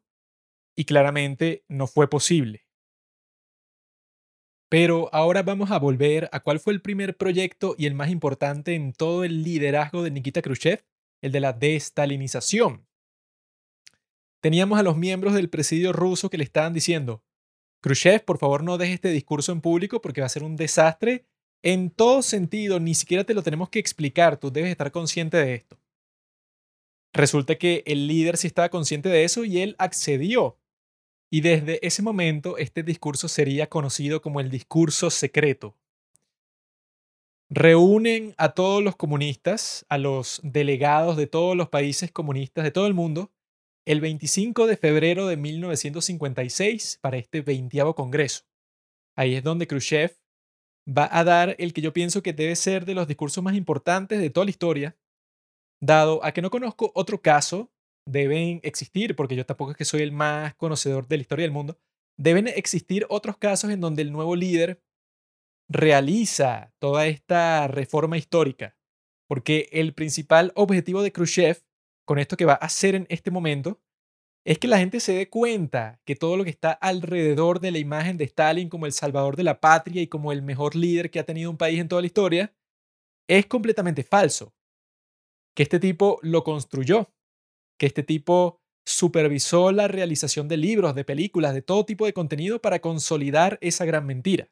y 0.74 0.86
claramente 0.86 1.64
no 1.68 1.86
fue 1.86 2.10
posible. 2.10 2.65
Pero 4.68 5.08
ahora 5.14 5.42
vamos 5.42 5.70
a 5.70 5.78
volver 5.78 6.28
a 6.32 6.40
cuál 6.40 6.58
fue 6.58 6.72
el 6.72 6.82
primer 6.82 7.16
proyecto 7.16 7.74
y 7.78 7.86
el 7.86 7.94
más 7.94 8.10
importante 8.10 8.74
en 8.74 8.92
todo 8.92 9.22
el 9.22 9.42
liderazgo 9.42 10.02
de 10.02 10.10
Nikita 10.10 10.42
Khrushchev, 10.42 10.84
el 11.22 11.32
de 11.32 11.40
la 11.40 11.52
destalinización. 11.52 12.86
Teníamos 14.40 14.78
a 14.78 14.82
los 14.82 14.96
miembros 14.96 15.34
del 15.34 15.50
presidio 15.50 15.92
ruso 15.92 16.30
que 16.30 16.38
le 16.38 16.44
estaban 16.44 16.72
diciendo, 16.72 17.22
Khrushchev, 17.80 18.24
por 18.24 18.38
favor 18.38 18.64
no 18.64 18.78
dejes 18.78 18.96
este 18.96 19.10
discurso 19.10 19.52
en 19.52 19.60
público 19.60 20.00
porque 20.00 20.20
va 20.20 20.26
a 20.26 20.30
ser 20.30 20.42
un 20.42 20.56
desastre 20.56 21.26
en 21.62 21.90
todo 21.90 22.22
sentido, 22.22 22.80
ni 22.80 22.94
siquiera 22.94 23.24
te 23.24 23.34
lo 23.34 23.42
tenemos 23.42 23.70
que 23.70 23.78
explicar, 23.78 24.36
tú 24.36 24.50
debes 24.50 24.70
estar 24.70 24.92
consciente 24.92 25.36
de 25.36 25.54
esto. 25.54 25.80
Resulta 27.12 27.56
que 27.56 27.82
el 27.86 28.08
líder 28.08 28.36
sí 28.36 28.46
estaba 28.46 28.68
consciente 28.68 29.08
de 29.08 29.24
eso 29.24 29.44
y 29.44 29.60
él 29.60 29.74
accedió 29.78 30.58
y 31.30 31.40
desde 31.40 31.84
ese 31.86 32.02
momento 32.02 32.58
este 32.58 32.82
discurso 32.82 33.28
sería 33.28 33.68
conocido 33.68 34.22
como 34.22 34.40
el 34.40 34.50
discurso 34.50 35.10
secreto. 35.10 35.76
Reúnen 37.48 38.34
a 38.38 38.54
todos 38.54 38.82
los 38.82 38.96
comunistas, 38.96 39.86
a 39.88 39.98
los 39.98 40.40
delegados 40.42 41.16
de 41.16 41.26
todos 41.26 41.56
los 41.56 41.68
países 41.68 42.10
comunistas 42.10 42.64
de 42.64 42.70
todo 42.72 42.86
el 42.86 42.94
mundo, 42.94 43.32
el 43.84 44.00
25 44.00 44.66
de 44.66 44.76
febrero 44.76 45.26
de 45.26 45.36
1956 45.36 46.98
para 47.00 47.18
este 47.18 47.42
20 47.42 47.94
Congreso. 47.94 48.44
Ahí 49.16 49.36
es 49.36 49.44
donde 49.44 49.68
Khrushchev 49.68 50.18
va 50.86 51.08
a 51.10 51.24
dar 51.24 51.54
el 51.58 51.72
que 51.72 51.82
yo 51.82 51.92
pienso 51.92 52.22
que 52.22 52.32
debe 52.32 52.56
ser 52.56 52.84
de 52.84 52.94
los 52.94 53.06
discursos 53.06 53.42
más 53.42 53.54
importantes 53.54 54.20
de 54.20 54.30
toda 54.30 54.44
la 54.44 54.50
historia, 54.50 54.96
dado 55.80 56.24
a 56.24 56.32
que 56.32 56.42
no 56.42 56.50
conozco 56.50 56.90
otro 56.94 57.22
caso 57.22 57.70
deben 58.06 58.60
existir, 58.62 59.16
porque 59.16 59.36
yo 59.36 59.44
tampoco 59.44 59.72
es 59.72 59.76
que 59.76 59.84
soy 59.84 60.02
el 60.02 60.12
más 60.12 60.54
conocedor 60.54 61.08
de 61.08 61.16
la 61.16 61.20
historia 61.22 61.42
del 61.44 61.52
mundo, 61.52 61.78
deben 62.16 62.48
existir 62.48 63.06
otros 63.08 63.36
casos 63.36 63.70
en 63.70 63.80
donde 63.80 64.02
el 64.02 64.12
nuevo 64.12 64.36
líder 64.36 64.80
realiza 65.68 66.72
toda 66.78 67.06
esta 67.06 67.66
reforma 67.68 68.16
histórica, 68.16 68.76
porque 69.28 69.68
el 69.72 69.92
principal 69.92 70.52
objetivo 70.54 71.02
de 71.02 71.12
Khrushchev 71.12 71.62
con 72.06 72.18
esto 72.18 72.36
que 72.36 72.44
va 72.44 72.52
a 72.54 72.66
hacer 72.66 72.94
en 72.94 73.06
este 73.10 73.30
momento 73.30 73.80
es 74.46 74.60
que 74.60 74.68
la 74.68 74.78
gente 74.78 75.00
se 75.00 75.12
dé 75.12 75.28
cuenta 75.28 76.00
que 76.04 76.14
todo 76.14 76.36
lo 76.36 76.44
que 76.44 76.50
está 76.50 76.70
alrededor 76.70 77.58
de 77.58 77.72
la 77.72 77.78
imagen 77.78 78.16
de 78.16 78.24
Stalin 78.24 78.68
como 78.68 78.86
el 78.86 78.92
salvador 78.92 79.34
de 79.34 79.42
la 79.42 79.60
patria 79.60 80.00
y 80.02 80.06
como 80.06 80.30
el 80.30 80.42
mejor 80.42 80.76
líder 80.76 81.10
que 81.10 81.18
ha 81.18 81.26
tenido 81.26 81.50
un 81.50 81.56
país 81.56 81.80
en 81.80 81.88
toda 81.88 82.00
la 82.00 82.06
historia 82.06 82.54
es 83.28 83.46
completamente 83.46 84.04
falso. 84.04 84.54
Que 85.56 85.64
este 85.64 85.80
tipo 85.80 86.20
lo 86.22 86.44
construyó 86.44 87.12
que 87.78 87.86
este 87.86 88.02
tipo 88.02 88.60
supervisó 88.84 89.72
la 89.72 89.88
realización 89.88 90.48
de 90.48 90.56
libros, 90.56 90.94
de 90.94 91.04
películas, 91.04 91.54
de 91.54 91.62
todo 91.62 91.84
tipo 91.84 92.06
de 92.06 92.12
contenido 92.12 92.60
para 92.60 92.80
consolidar 92.80 93.58
esa 93.60 93.84
gran 93.84 94.06
mentira. 94.06 94.48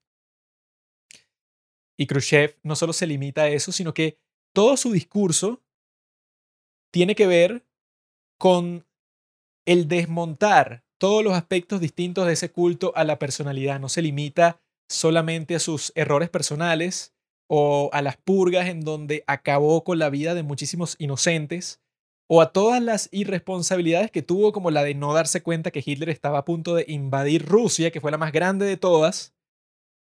Y 1.96 2.06
Khrushchev 2.06 2.58
no 2.62 2.74
solo 2.74 2.92
se 2.92 3.06
limita 3.06 3.42
a 3.42 3.48
eso, 3.48 3.70
sino 3.70 3.94
que 3.94 4.18
todo 4.52 4.76
su 4.76 4.92
discurso 4.92 5.62
tiene 6.92 7.14
que 7.14 7.26
ver 7.26 7.66
con 8.38 8.86
el 9.66 9.88
desmontar 9.88 10.84
todos 10.98 11.24
los 11.24 11.34
aspectos 11.34 11.80
distintos 11.80 12.26
de 12.26 12.32
ese 12.32 12.50
culto 12.50 12.92
a 12.96 13.04
la 13.04 13.18
personalidad. 13.18 13.80
No 13.80 13.88
se 13.88 14.02
limita 14.02 14.60
solamente 14.88 15.54
a 15.54 15.60
sus 15.60 15.92
errores 15.94 16.30
personales 16.30 17.14
o 17.48 17.90
a 17.92 18.02
las 18.02 18.16
purgas 18.16 18.68
en 18.68 18.80
donde 18.80 19.22
acabó 19.26 19.84
con 19.84 19.98
la 19.98 20.10
vida 20.10 20.34
de 20.34 20.42
muchísimos 20.42 20.96
inocentes, 20.98 21.82
o 22.26 22.40
a 22.40 22.52
todas 22.52 22.82
las 22.82 23.08
irresponsabilidades 23.12 24.10
que 24.10 24.22
tuvo, 24.22 24.52
como 24.52 24.70
la 24.70 24.82
de 24.82 24.94
no 24.94 25.12
darse 25.12 25.42
cuenta 25.42 25.70
que 25.70 25.82
Hitler 25.84 26.08
estaba 26.08 26.38
a 26.38 26.44
punto 26.44 26.74
de 26.74 26.84
invadir 26.88 27.44
Rusia, 27.46 27.90
que 27.90 28.00
fue 28.00 28.10
la 28.10 28.18
más 28.18 28.32
grande 28.32 28.64
de 28.66 28.76
todas, 28.76 29.34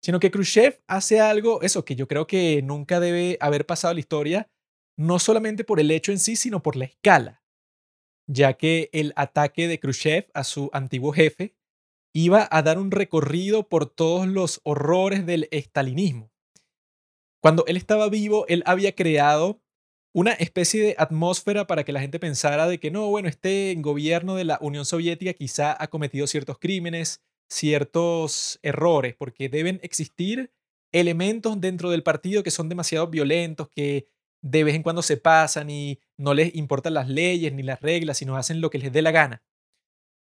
sino 0.02 0.20
que 0.20 0.32
Khrushchev 0.32 0.82
hace 0.88 1.20
algo, 1.20 1.62
eso 1.62 1.86
que 1.86 1.95
yo 1.95 2.08
creo 2.08 2.28
que 2.28 2.62
nunca 2.62 3.00
debe 3.00 3.38
haber 3.40 3.66
pasado 3.66 3.91
en 3.91 3.98
la 3.98 4.02
historia, 4.02 4.50
no 4.98 5.18
solamente 5.20 5.64
por 5.64 5.80
el 5.80 5.91
hecho 5.91 6.12
en 6.12 6.20
sí, 6.20 6.36
sino 6.36 6.62
por 6.62 6.76
la 6.76 6.86
escala, 6.86 7.41
ya 8.28 8.54
que 8.54 8.90
el 8.94 9.14
ataque 9.16 9.68
de 9.68 9.80
Khrushchev 9.80 10.30
a 10.34 10.44
su 10.44 10.70
antiguo 10.74 11.14
jefe 11.14 11.56
iba 12.14 12.48
a 12.52 12.62
dar 12.62 12.78
un 12.78 12.91
recorrido 12.91 13.68
por 13.68 13.90
todos 13.90 14.28
los 14.28 14.62
horrores 14.64 15.26
del 15.26 15.48
estalinismo. 15.52 16.32
Cuando 17.41 17.66
él 17.66 17.76
estaba 17.76 18.08
vivo, 18.10 18.45
él 18.48 18.64
había 18.66 18.94
creado 18.95 19.62
una 20.14 20.31
especie 20.34 20.84
de 20.84 20.95
atmósfera 20.98 21.65
para 21.65 21.84
que 21.84 21.91
la 21.91 21.99
gente 21.99 22.19
pensara 22.19 22.68
de 22.68 22.80
que 22.80 22.91
no, 22.91 23.10
bueno, 23.10 23.27
este 23.27 23.76
gobierno 23.80 24.35
de 24.35 24.45
la 24.45 24.60
Unión 24.61 24.85
Soviética 24.85 25.34
quizá 25.34 25.76
ha 25.77 25.88
cometido 25.88 26.27
ciertos 26.27 26.60
crímenes, 26.60 27.22
ciertos 27.49 28.60
errores, 28.61 29.15
porque 29.18 29.49
deben 29.49 29.80
existir 29.81 30.52
elementos 30.91 31.60
dentro 31.60 31.90
del 31.90 32.03
partido 32.03 32.44
que 32.44 32.52
son 32.52 32.69
demasiado 32.69 33.07
violentos, 33.07 33.68
que 33.69 34.07
de 34.44 34.64
vez 34.64 34.76
en 34.76 34.84
cuando 34.84 35.02
se 35.02 35.18
pasan 35.18 35.69
y 35.69 35.99
no 36.18 36.35
les 36.35 36.53
importan 36.56 36.94
las 36.94 37.10
leyes 37.10 37.52
ni 37.53 37.64
las 37.64 37.81
reglas, 37.81 38.18
sino 38.18 38.38
hacen 38.38 38.61
lo 38.61 38.69
que 38.69 38.77
les 38.77 38.91
dé 38.91 39.02
la 39.02 39.11
gana. 39.11 39.41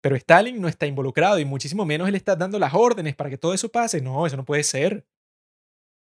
Pero 0.00 0.16
Stalin 0.16 0.60
no 0.60 0.68
está 0.68 0.86
involucrado 0.86 1.38
y 1.38 1.44
muchísimo 1.44 1.84
menos 1.84 2.08
él 2.08 2.14
está 2.14 2.34
dando 2.34 2.58
las 2.58 2.72
órdenes 2.74 3.14
para 3.14 3.30
que 3.30 3.38
todo 3.38 3.52
eso 3.52 3.68
pase. 3.68 4.00
No, 4.00 4.26
eso 4.26 4.36
no 4.36 4.44
puede 4.44 4.64
ser 4.64 5.06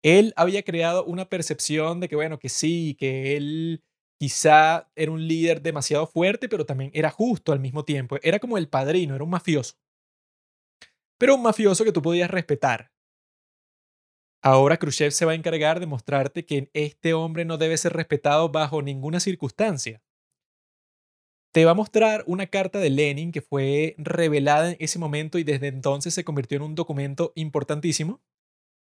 él 0.03 0.33
había 0.35 0.63
creado 0.63 1.03
una 1.05 1.29
percepción 1.29 1.99
de 1.99 2.09
que, 2.09 2.15
bueno, 2.15 2.39
que 2.39 2.49
sí, 2.49 2.95
que 2.99 3.35
él 3.37 3.83
quizá 4.19 4.89
era 4.95 5.11
un 5.11 5.27
líder 5.27 5.61
demasiado 5.61 6.07
fuerte, 6.07 6.49
pero 6.49 6.65
también 6.65 6.91
era 6.93 7.09
justo 7.09 7.51
al 7.51 7.59
mismo 7.59 7.85
tiempo. 7.85 8.17
Era 8.21 8.39
como 8.39 8.57
el 8.57 8.69
padrino, 8.69 9.15
era 9.15 9.23
un 9.23 9.29
mafioso. 9.29 9.75
Pero 11.17 11.35
un 11.35 11.41
mafioso 11.41 11.83
que 11.83 11.91
tú 11.91 12.01
podías 12.01 12.29
respetar. 12.29 12.91
Ahora 14.41 14.77
Khrushchev 14.77 15.11
se 15.11 15.25
va 15.25 15.33
a 15.33 15.35
encargar 15.35 15.81
de 15.81 15.85
mostrarte 15.85 16.45
que 16.45 16.69
este 16.73 17.13
hombre 17.13 17.43
no 17.43 17.57
debe 17.57 17.77
ser 17.77 17.93
respetado 17.93 18.49
bajo 18.49 18.81
ninguna 18.81 19.19
circunstancia. 19.19 20.01
Te 21.51 21.65
va 21.65 21.71
a 21.71 21.75
mostrar 21.75 22.23
una 22.25 22.47
carta 22.47 22.79
de 22.79 22.89
Lenin 22.89 23.31
que 23.31 23.41
fue 23.41 23.95
revelada 23.97 24.71
en 24.71 24.77
ese 24.79 24.99
momento 24.99 25.39
y 25.39 25.43
desde 25.43 25.67
entonces 25.67 26.13
se 26.13 26.23
convirtió 26.23 26.57
en 26.57 26.61
un 26.61 26.75
documento 26.75 27.33
importantísimo, 27.35 28.21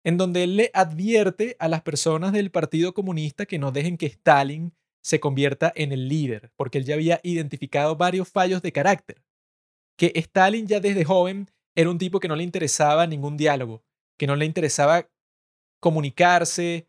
en 0.04 0.18
donde 0.18 0.44
él 0.44 0.58
le 0.58 0.72
advierte 0.74 1.56
a 1.60 1.68
las 1.68 1.82
personas 1.82 2.34
del 2.34 2.52
Partido 2.52 2.94
Comunista 2.94 3.46
que 3.46 3.60
no 3.60 3.72
dejen 3.72 3.98
que 3.98 4.06
Stalin 4.08 4.74
se 5.02 5.20
convierta 5.20 5.72
en 5.76 5.92
el 5.92 6.08
líder, 6.08 6.52
porque 6.56 6.78
él 6.78 6.86
ya 6.86 6.96
había 6.96 7.20
identificado 7.24 7.96
varios 7.96 8.30
fallos 8.30 8.62
de 8.62 8.72
carácter. 8.72 9.24
Que 9.98 10.12
Stalin 10.16 10.68
ya 10.68 10.80
desde 10.80 11.06
joven 11.06 11.50
era 11.76 11.90
un 11.90 11.98
tipo 11.98 12.20
que 12.20 12.28
no 12.28 12.36
le 12.36 12.44
interesaba 12.44 13.06
ningún 13.08 13.38
diálogo, 13.38 13.84
que 14.18 14.28
no 14.28 14.36
le 14.36 14.46
interesaba 14.46 15.10
comunicarse, 15.80 16.88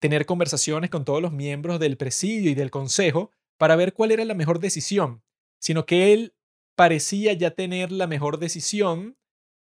tener 0.00 0.24
conversaciones 0.24 0.90
con 0.90 1.04
todos 1.04 1.20
los 1.20 1.32
miembros 1.32 1.78
del 1.78 1.96
presidio 1.96 2.50
y 2.50 2.54
del 2.54 2.70
consejo 2.70 3.30
para 3.58 3.76
ver 3.76 3.92
cuál 3.92 4.12
era 4.12 4.24
la 4.24 4.34
mejor 4.34 4.58
decisión, 4.58 5.22
sino 5.60 5.84
que 5.84 6.12
él 6.14 6.34
parecía 6.74 7.34
ya 7.34 7.50
tener 7.50 7.92
la 7.92 8.06
mejor 8.06 8.38
decisión 8.38 9.18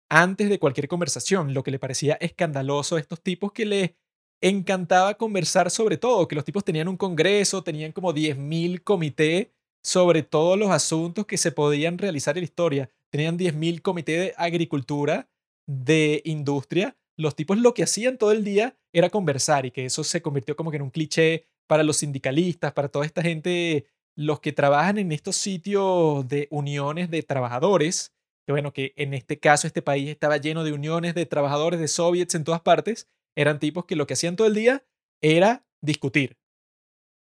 antes 0.08 0.48
de 0.48 0.58
cualquier 0.58 0.88
conversación, 0.88 1.54
lo 1.54 1.62
que 1.62 1.70
le 1.70 1.78
parecía 1.78 2.14
escandaloso 2.14 2.96
a 2.96 3.00
estos 3.00 3.20
tipos 3.20 3.52
que 3.52 3.66
le 3.66 3.96
encantaba 4.40 5.14
conversar 5.14 5.70
sobre 5.70 5.96
todo, 5.96 6.28
que 6.28 6.34
los 6.34 6.44
tipos 6.44 6.64
tenían 6.64 6.88
un 6.88 6.96
congreso, 6.96 7.62
tenían 7.62 7.92
como 7.92 8.12
10.000 8.12 8.82
comités 8.82 9.48
sobre 9.82 10.22
todos 10.22 10.58
los 10.58 10.70
asuntos 10.70 11.26
que 11.26 11.38
se 11.38 11.52
podían 11.52 11.98
realizar 11.98 12.36
en 12.36 12.42
la 12.42 12.46
historia. 12.46 12.90
Tenían 13.10 13.38
10.000 13.38 13.82
comités 13.82 14.18
de 14.18 14.34
agricultura, 14.36 15.28
de 15.66 16.22
industria. 16.24 16.96
Los 17.16 17.34
tipos 17.34 17.58
lo 17.58 17.72
que 17.72 17.84
hacían 17.84 18.18
todo 18.18 18.32
el 18.32 18.44
día 18.44 18.76
era 18.92 19.10
conversar 19.10 19.64
y 19.66 19.70
que 19.70 19.86
eso 19.86 20.04
se 20.04 20.22
convirtió 20.22 20.56
como 20.56 20.70
que 20.70 20.76
en 20.76 20.82
un 20.82 20.90
cliché 20.90 21.46
para 21.66 21.82
los 21.82 21.98
sindicalistas, 21.98 22.72
para 22.72 22.88
toda 22.88 23.06
esta 23.06 23.22
gente, 23.22 23.86
los 24.16 24.40
que 24.40 24.52
trabajan 24.52 24.98
en 24.98 25.12
estos 25.12 25.36
sitios 25.36 26.26
de 26.28 26.48
uniones 26.50 27.10
de 27.10 27.22
trabajadores, 27.22 28.12
que 28.46 28.52
bueno, 28.52 28.72
que 28.72 28.92
en 28.96 29.12
este 29.12 29.40
caso 29.40 29.66
este 29.66 29.82
país 29.82 30.08
estaba 30.08 30.36
lleno 30.36 30.62
de 30.62 30.72
uniones 30.72 31.14
de 31.14 31.26
trabajadores 31.26 31.80
de 31.80 31.88
soviets 31.88 32.36
en 32.36 32.44
todas 32.44 32.60
partes, 32.60 33.08
eran 33.34 33.58
tipos 33.58 33.86
que 33.86 33.96
lo 33.96 34.06
que 34.06 34.14
hacían 34.14 34.36
todo 34.36 34.46
el 34.46 34.54
día 34.54 34.84
era 35.20 35.66
discutir. 35.82 36.38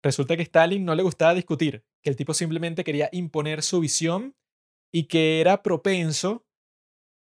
Resulta 0.03 0.35
que 0.35 0.43
Stalin 0.43 0.83
no 0.83 0.93
le 0.93 1.03
gustaba 1.03 1.33
discutir, 1.33 1.85
que 2.03 2.09
el 2.09 2.17
tipo 2.17 2.33
simplemente 2.33 2.83
quería 2.83 3.09
imponer 3.13 3.63
su 3.63 3.79
visión 3.79 4.35
y 4.91 5.05
que 5.05 5.39
era 5.39 5.63
propenso 5.63 6.45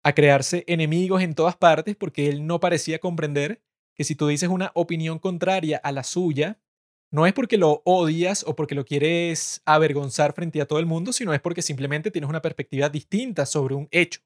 a 0.05 0.15
crearse 0.15 0.65
enemigos 0.67 1.23
en 1.23 1.35
todas 1.35 1.57
partes 1.57 1.97
porque 1.97 2.29
él 2.29 2.47
no 2.47 2.61
parecía 2.61 2.99
comprender 2.99 3.63
que 3.95 4.05
si 4.05 4.15
tú 4.15 4.29
dices 4.29 4.51
una 4.51 4.73
opinión 4.75 5.19
contraria 5.19 5.79
a 5.79 5.91
la 5.91 6.05
suya, 6.05 6.61
no 7.13 7.27
es 7.27 7.33
porque 7.33 7.59
lo 7.59 7.83
odias 7.85 8.45
o 8.47 8.55
porque 8.55 8.75
lo 8.75 8.85
quieres 8.85 9.63
avergonzar 9.65 10.33
frente 10.33 10.61
a 10.61 10.67
todo 10.67 10.79
el 10.79 10.87
mundo, 10.87 11.13
sino 11.13 11.35
es 11.35 11.41
porque 11.41 11.63
simplemente 11.63 12.11
tienes 12.11 12.31
una 12.31 12.43
perspectiva 12.43 12.89
distinta 12.89 13.47
sobre 13.47 13.75
un 13.75 13.89
hecho. 13.91 14.21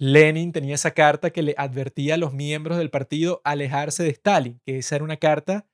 Lenin 0.00 0.52
tenía 0.52 0.76
esa 0.76 0.92
carta 0.92 1.30
que 1.30 1.42
le 1.42 1.54
advertía 1.58 2.14
a 2.14 2.18
los 2.18 2.32
miembros 2.32 2.78
del 2.78 2.90
partido 2.90 3.40
alejarse 3.44 4.04
de 4.04 4.10
Stalin, 4.10 4.60
que 4.64 4.78
esa 4.78 4.94
era 4.94 5.04
una 5.04 5.16
carta 5.16 5.66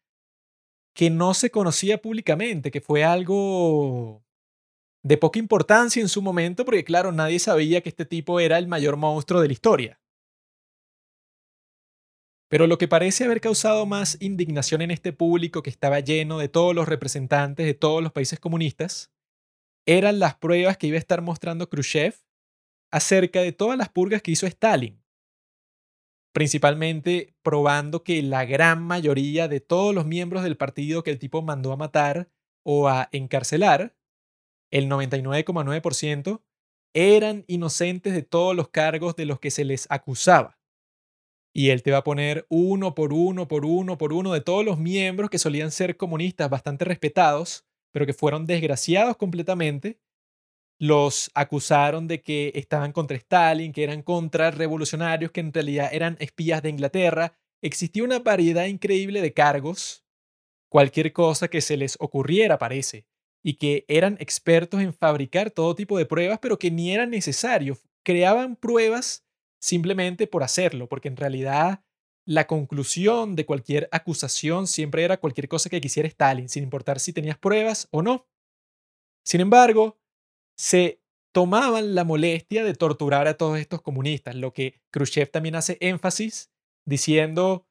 que 0.94 1.10
no 1.10 1.35
se 1.35 1.51
conocía 1.51 2.01
públicamente, 2.01 2.70
que 2.70 2.81
fue 2.81 3.05
algo 3.05 4.24
de 5.02 5.18
poca 5.18 5.39
importancia 5.39 6.01
en 6.01 6.09
su 6.09 6.22
momento, 6.22 6.64
porque 6.64 6.85
claro, 6.85 7.12
nadie 7.12 7.39
sabía 7.39 7.82
que 7.82 7.90
este 7.90 8.06
tipo 8.06 8.40
era 8.40 8.56
el 8.59 8.68
mayor 8.68 8.97
monstruo 8.97 9.43
de 9.43 9.48
la 9.48 9.52
historia. 9.52 10.01
Pero 12.48 12.66
lo 12.66 12.78
que 12.78 12.88
parece 12.88 13.24
haber 13.24 13.40
causado 13.40 13.86
más 13.86 14.16
indignación 14.20 14.82
en 14.82 14.90
este 14.90 15.12
público 15.12 15.62
que 15.62 15.70
estaba 15.70 16.00
lleno 16.00 16.38
de 16.38 16.48
todos 16.48 16.74
los 16.74 16.88
representantes 16.88 17.66
de 17.66 17.74
todos 17.74 18.02
los 18.02 18.12
países 18.12 18.38
comunistas 18.38 19.10
eran 19.86 20.18
las 20.18 20.36
pruebas 20.36 20.78
que 20.78 20.86
iba 20.86 20.96
a 20.96 20.98
estar 20.98 21.20
mostrando 21.20 21.68
Khrushchev 21.68 22.14
acerca 22.90 23.40
de 23.40 23.52
todas 23.52 23.76
las 23.76 23.88
purgas 23.88 24.22
que 24.22 24.30
hizo 24.30 24.46
Stalin, 24.46 25.02
principalmente 26.32 27.34
probando 27.42 28.02
que 28.02 28.22
la 28.22 28.44
gran 28.44 28.82
mayoría 28.82 29.48
de 29.48 29.60
todos 29.60 29.94
los 29.94 30.06
miembros 30.06 30.42
del 30.42 30.56
partido 30.56 31.02
que 31.02 31.10
el 31.10 31.18
tipo 31.18 31.42
mandó 31.42 31.72
a 31.72 31.76
matar 31.76 32.30
o 32.64 32.88
a 32.88 33.08
encarcelar, 33.12 33.96
el 34.70 34.88
99,9%, 34.88 36.42
eran 36.94 37.44
inocentes 37.46 38.14
de 38.14 38.22
todos 38.22 38.56
los 38.56 38.68
cargos 38.68 39.16
de 39.16 39.26
los 39.26 39.38
que 39.40 39.50
se 39.50 39.64
les 39.64 39.86
acusaba. 39.90 40.58
Y 41.55 41.70
él 41.70 41.82
te 41.82 41.93
va 41.93 41.98
a 41.98 42.05
poner 42.05 42.47
uno 42.48 42.94
por 42.94 43.12
uno, 43.12 43.47
por 43.48 43.64
uno, 43.64 43.97
por 43.97 44.12
uno 44.12 44.32
de 44.32 44.40
todos 44.40 44.64
los 44.64 44.78
miembros 44.78 45.31
que 45.31 45.39
solían 45.39 45.70
ser 45.70 45.97
comunistas 45.97 46.51
bastante 46.51 46.85
respetados, 46.85 47.64
pero 47.93 48.06
que 48.06 48.12
fueron 48.12 48.47
desgraciados 48.47 49.16
completamente 49.16 50.01
los 50.78 51.31
acusaron 51.35 52.09
de 52.09 52.22
que 52.22 52.52
estaban 52.55 52.93
contra 52.93 53.16
Stalin, 53.16 53.72
que 53.72 53.85
eran 53.85 54.02
contrarrevolucionarios, 54.02 55.31
que 55.31 55.40
en 55.40 55.52
realidad 55.52 55.90
eran 55.93 56.16
espías 56.20 56.62
de 56.62 56.70
Inglaterra. 56.70 57.36
Existía 57.62 58.05
una 58.05 58.18
variedad 58.18 58.66
increíble 58.66 59.20
de 59.22 59.32
cargos, 59.32 60.05
cualquier 60.68 61.12
cosa 61.12 61.48
que 61.48 61.60
se 61.60 61.76
les 61.76 61.97
ocurriera 62.01 62.59
parece, 62.59 63.06
y 63.43 63.55
que 63.55 63.85
eran 63.89 64.16
expertos 64.20 64.81
en 64.81 64.93
fabricar 64.93 65.51
todo 65.51 65.74
tipo 65.74 65.97
de 65.97 66.06
pruebas, 66.06 66.39
pero 66.40 66.59
que 66.59 66.70
ni 66.70 66.93
era 66.93 67.06
necesario. 67.06 67.78
Creaban 68.02 68.56
pruebas 68.56 69.23
simplemente 69.64 70.26
por 70.26 70.42
hacerlo, 70.42 70.88
porque 70.90 71.08
en 71.08 71.16
realidad 71.16 71.82
la 72.26 72.46
conclusión 72.46 73.34
de 73.34 73.46
cualquier 73.46 73.88
acusación 73.92 74.66
siempre 74.66 75.04
era 75.04 75.16
cualquier 75.16 75.48
cosa 75.48 75.70
que 75.70 75.80
quisiera 75.80 76.06
Stalin, 76.06 76.50
sin 76.50 76.64
importar 76.64 77.00
si 77.00 77.14
tenías 77.14 77.38
pruebas 77.38 77.88
o 77.90 78.02
no. 78.02 78.26
Sin 79.24 79.40
embargo, 79.40 79.98
se 80.58 81.00
tomaban 81.32 81.94
la 81.94 82.04
molestia 82.04 82.62
de 82.62 82.74
torturar 82.74 83.26
a 83.26 83.38
todos 83.38 83.58
estos 83.58 83.80
comunistas, 83.80 84.34
lo 84.34 84.52
que 84.52 84.82
Khrushchev 84.90 85.30
también 85.30 85.56
hace 85.56 85.78
énfasis 85.80 86.52
diciendo, 86.86 87.66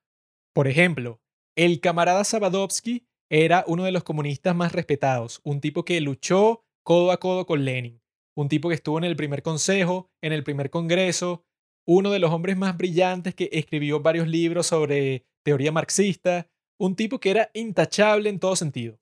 por 0.51 0.67
ejemplo, 0.67 1.21
el 1.55 1.79
camarada 1.79 2.23
Sabadovsky 2.23 3.07
era 3.29 3.63
uno 3.67 3.83
de 3.83 3.91
los 3.91 4.03
comunistas 4.03 4.55
más 4.55 4.71
respetados, 4.71 5.41
un 5.43 5.61
tipo 5.61 5.85
que 5.85 6.01
luchó 6.01 6.65
codo 6.83 7.11
a 7.11 7.19
codo 7.19 7.45
con 7.45 7.65
Lenin, 7.65 8.01
un 8.35 8.49
tipo 8.49 8.69
que 8.69 8.75
estuvo 8.75 8.97
en 8.97 9.03
el 9.03 9.15
primer 9.15 9.43
consejo, 9.43 10.09
en 10.21 10.33
el 10.33 10.43
primer 10.43 10.71
congreso, 10.71 11.45
uno 11.85 12.11
de 12.11 12.19
los 12.19 12.31
hombres 12.31 12.57
más 12.57 12.77
brillantes 12.77 13.35
que 13.35 13.49
escribió 13.51 13.99
varios 13.99 14.27
libros 14.27 14.67
sobre 14.67 15.25
teoría 15.43 15.71
marxista, 15.71 16.47
un 16.77 16.95
tipo 16.95 17.19
que 17.19 17.31
era 17.31 17.49
intachable 17.53 18.29
en 18.29 18.39
todo 18.39 18.55
sentido. 18.55 18.99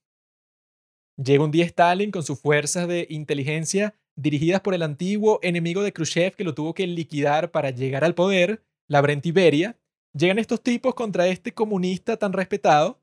Llega 1.18 1.44
un 1.44 1.52
día 1.52 1.66
Stalin 1.66 2.12
con 2.12 2.24
sus 2.24 2.40
fuerzas 2.40 2.88
de 2.88 3.06
inteligencia 3.10 3.96
dirigidas 4.16 4.62
por 4.62 4.74
el 4.74 4.84
antiguo 4.84 5.40
enemigo 5.42 5.84
de 5.84 5.94
Khrushchev 5.94 6.36
que 6.36 6.44
lo 6.44 6.54
tuvo 6.54 6.74
que 6.74 6.88
liquidar 6.88 7.52
para 7.52 7.70
llegar 7.70 8.04
al 8.04 8.16
poder, 8.16 8.64
la 8.88 9.02
Brent 9.02 9.26
Iberia. 9.26 9.78
Llegan 10.14 10.40
estos 10.40 10.62
tipos 10.62 10.96
contra 10.96 11.28
este 11.28 11.54
comunista 11.54 12.18
tan 12.18 12.34
respetado 12.34 13.02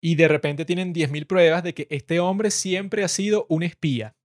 y 0.00 0.14
de 0.14 0.28
repente 0.28 0.64
tienen 0.64 0.94
10.000 0.94 1.26
pruebas 1.26 1.62
de 1.62 1.74
que 1.74 1.86
este 1.90 2.20
hombre 2.20 2.50
siempre 2.50 3.04
ha 3.04 3.08
sido 3.08 3.46
un 3.48 3.62
espía. 3.62 4.15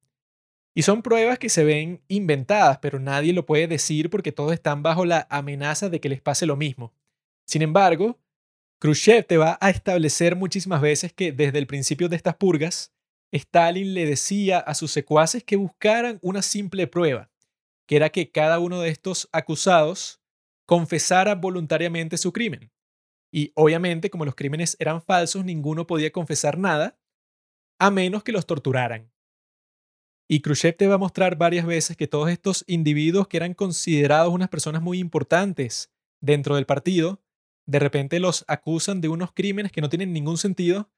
Y 0.73 0.83
son 0.83 1.01
pruebas 1.01 1.37
que 1.37 1.49
se 1.49 1.63
ven 1.63 2.01
inventadas, 2.07 2.79
pero 2.79 2.99
nadie 2.99 3.33
lo 3.33 3.45
puede 3.45 3.67
decir 3.67 4.09
porque 4.09 4.31
todos 4.31 4.53
están 4.53 4.83
bajo 4.83 5.05
la 5.05 5.27
amenaza 5.29 5.89
de 5.89 5.99
que 5.99 6.09
les 6.09 6.21
pase 6.21 6.45
lo 6.45 6.55
mismo. 6.55 6.93
Sin 7.45 7.61
embargo, 7.61 8.19
Khrushchev 8.79 9.25
te 9.25 9.37
va 9.37 9.57
a 9.59 9.69
establecer 9.69 10.35
muchísimas 10.35 10.81
veces 10.81 11.13
que 11.13 11.31
desde 11.31 11.59
el 11.59 11.67
principio 11.67 12.07
de 12.07 12.15
estas 12.15 12.35
purgas, 12.35 12.93
Stalin 13.31 13.93
le 13.93 14.05
decía 14.05 14.59
a 14.59 14.73
sus 14.73 14.91
secuaces 14.91 15.43
que 15.43 15.55
buscaran 15.55 16.19
una 16.21 16.41
simple 16.41 16.87
prueba, 16.87 17.29
que 17.85 17.97
era 17.97 18.09
que 18.09 18.31
cada 18.31 18.59
uno 18.59 18.79
de 18.79 18.89
estos 18.89 19.29
acusados 19.33 20.21
confesara 20.65 21.35
voluntariamente 21.35 22.17
su 22.17 22.31
crimen. 22.31 22.71
Y 23.31 23.51
obviamente, 23.55 24.09
como 24.09 24.25
los 24.25 24.35
crímenes 24.35 24.75
eran 24.79 25.01
falsos, 25.01 25.45
ninguno 25.45 25.85
podía 25.85 26.11
confesar 26.11 26.57
nada, 26.57 26.97
a 27.79 27.91
menos 27.91 28.23
que 28.23 28.31
los 28.31 28.45
torturaran. 28.45 29.10
Y 30.31 30.41
Khrushchev 30.41 30.77
te 30.77 30.87
va 30.87 30.95
a 30.95 30.99
mostrar 30.99 31.35
varias 31.35 31.65
veces 31.65 31.97
que 31.97 32.07
todos 32.07 32.29
estos 32.29 32.63
individuos 32.67 33.27
que 33.27 33.37
eran 33.37 33.53
considerados 33.53 34.33
unas 34.33 34.49
personas 34.49 34.81
muy 34.81 34.99
importantes 34.99 35.91
dentro 36.21 36.55
del 36.55 36.65
partido, 36.65 37.21
de 37.65 37.79
repente 37.79 38.19
los 38.19 38.45
acusan 38.47 39.01
de 39.01 39.09
unos 39.09 39.33
crímenes 39.33 39.71
que 39.71 39.81
no 39.81 39.89
tienen 39.89 40.13
ningún 40.13 40.37
sentido 40.37 40.89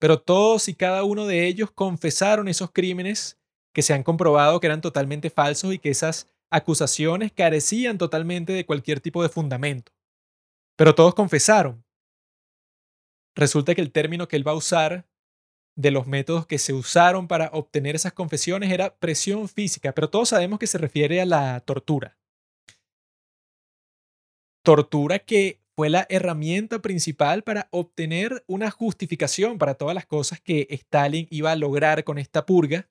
pero 0.00 0.18
todos 0.18 0.68
y 0.68 0.74
cada 0.74 1.04
uno 1.04 1.26
de 1.26 1.46
ellos 1.46 1.70
confesaron 1.70 2.48
esos 2.48 2.72
crímenes 2.72 3.38
que 3.72 3.82
se 3.82 3.92
han 3.92 4.02
comprobado 4.02 4.58
que 4.58 4.66
eran 4.66 4.80
totalmente 4.80 5.28
falsos 5.30 5.74
y 5.74 5.78
que 5.78 5.90
esas 5.90 6.26
acusaciones 6.50 7.32
carecían 7.32 7.98
totalmente 7.98 8.52
de 8.52 8.66
cualquier 8.66 9.00
tipo 9.00 9.22
de 9.22 9.28
fundamento. 9.28 9.92
Pero 10.76 10.94
todos 10.94 11.14
confesaron. 11.14 11.84
Resulta 13.36 13.74
que 13.74 13.82
el 13.82 13.92
término 13.92 14.26
que 14.26 14.36
él 14.36 14.48
va 14.48 14.52
a 14.52 14.56
usar 14.56 15.06
de 15.80 15.90
los 15.90 16.06
métodos 16.06 16.46
que 16.46 16.58
se 16.58 16.72
usaron 16.72 17.26
para 17.26 17.50
obtener 17.52 17.96
esas 17.96 18.12
confesiones 18.12 18.70
era 18.70 18.94
presión 18.96 19.48
física, 19.48 19.92
pero 19.92 20.10
todos 20.10 20.28
sabemos 20.28 20.58
que 20.58 20.66
se 20.66 20.78
refiere 20.78 21.20
a 21.20 21.26
la 21.26 21.60
tortura. 21.60 22.18
Tortura 24.62 25.20
que 25.20 25.60
fue 25.74 25.88
la 25.88 26.06
herramienta 26.10 26.82
principal 26.82 27.42
para 27.42 27.68
obtener 27.70 28.44
una 28.46 28.70
justificación 28.70 29.56
para 29.56 29.74
todas 29.74 29.94
las 29.94 30.04
cosas 30.04 30.38
que 30.40 30.66
Stalin 30.68 31.26
iba 31.30 31.52
a 31.52 31.56
lograr 31.56 32.04
con 32.04 32.18
esta 32.18 32.44
purga. 32.44 32.90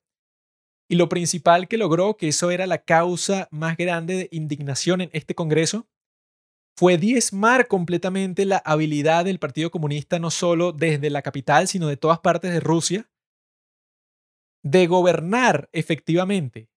Y 0.88 0.96
lo 0.96 1.08
principal 1.08 1.68
que 1.68 1.78
logró, 1.78 2.16
que 2.16 2.26
eso 2.26 2.50
era 2.50 2.66
la 2.66 2.82
causa 2.82 3.46
más 3.52 3.76
grande 3.76 4.16
de 4.16 4.28
indignación 4.32 5.00
en 5.02 5.10
este 5.12 5.36
Congreso, 5.36 5.86
fue 6.76 6.96
diezmar 6.96 7.68
completamente 7.68 8.46
la 8.46 8.58
habilidad 8.58 9.24
del 9.24 9.38
Partido 9.38 9.70
Comunista, 9.70 10.18
no 10.18 10.30
solo 10.30 10.72
desde 10.72 11.10
la 11.10 11.22
capital, 11.22 11.68
sino 11.68 11.88
de 11.88 11.96
todas 11.96 12.20
partes 12.20 12.52
de 12.52 12.60
Rusia, 12.60 13.10
de 14.62 14.86
gobernar 14.86 15.68
efectivamente. 15.72 16.70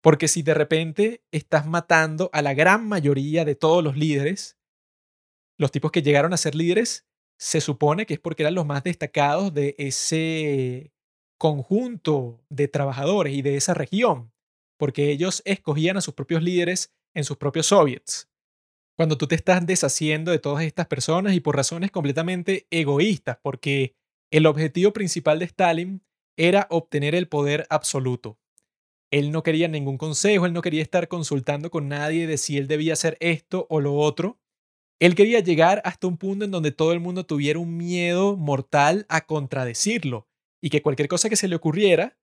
Porque 0.00 0.28
si 0.28 0.42
de 0.42 0.54
repente 0.54 1.24
estás 1.32 1.66
matando 1.66 2.30
a 2.32 2.42
la 2.42 2.54
gran 2.54 2.86
mayoría 2.86 3.44
de 3.44 3.54
todos 3.54 3.82
los 3.82 3.96
líderes, 3.96 4.56
los 5.58 5.72
tipos 5.72 5.90
que 5.90 6.02
llegaron 6.02 6.32
a 6.32 6.36
ser 6.36 6.54
líderes, 6.54 7.06
se 7.38 7.60
supone 7.60 8.06
que 8.06 8.14
es 8.14 8.20
porque 8.20 8.42
eran 8.42 8.54
los 8.54 8.66
más 8.66 8.84
destacados 8.84 9.52
de 9.54 9.74
ese 9.78 10.92
conjunto 11.38 12.44
de 12.48 12.68
trabajadores 12.68 13.34
y 13.34 13.42
de 13.42 13.56
esa 13.56 13.74
región, 13.74 14.32
porque 14.76 15.10
ellos 15.10 15.42
escogían 15.44 15.96
a 15.96 16.00
sus 16.00 16.14
propios 16.14 16.42
líderes 16.42 16.92
en 17.14 17.24
sus 17.24 17.36
propios 17.36 17.66
soviets. 17.66 18.28
Cuando 18.98 19.16
tú 19.16 19.28
te 19.28 19.36
estás 19.36 19.64
deshaciendo 19.64 20.32
de 20.32 20.40
todas 20.40 20.64
estas 20.64 20.88
personas 20.88 21.32
y 21.34 21.38
por 21.38 21.54
razones 21.54 21.92
completamente 21.92 22.66
egoístas, 22.68 23.38
porque 23.40 23.94
el 24.32 24.44
objetivo 24.44 24.92
principal 24.92 25.38
de 25.38 25.44
Stalin 25.44 26.02
era 26.36 26.66
obtener 26.68 27.14
el 27.14 27.28
poder 27.28 27.64
absoluto. 27.70 28.40
Él 29.12 29.30
no 29.30 29.44
quería 29.44 29.68
ningún 29.68 29.98
consejo, 29.98 30.46
él 30.46 30.52
no 30.52 30.62
quería 30.62 30.82
estar 30.82 31.06
consultando 31.06 31.70
con 31.70 31.86
nadie 31.86 32.26
de 32.26 32.38
si 32.38 32.58
él 32.58 32.66
debía 32.66 32.94
hacer 32.94 33.16
esto 33.20 33.68
o 33.70 33.80
lo 33.80 33.94
otro. 33.94 34.40
Él 35.00 35.14
quería 35.14 35.38
llegar 35.38 35.80
hasta 35.84 36.08
un 36.08 36.16
punto 36.16 36.44
en 36.44 36.50
donde 36.50 36.72
todo 36.72 36.92
el 36.92 36.98
mundo 36.98 37.24
tuviera 37.24 37.60
un 37.60 37.76
miedo 37.76 38.36
mortal 38.36 39.06
a 39.08 39.26
contradecirlo 39.26 40.26
y 40.60 40.70
que 40.70 40.82
cualquier 40.82 41.06
cosa 41.06 41.28
que 41.28 41.36
se 41.36 41.46
le 41.46 41.54
ocurriera 41.54 42.18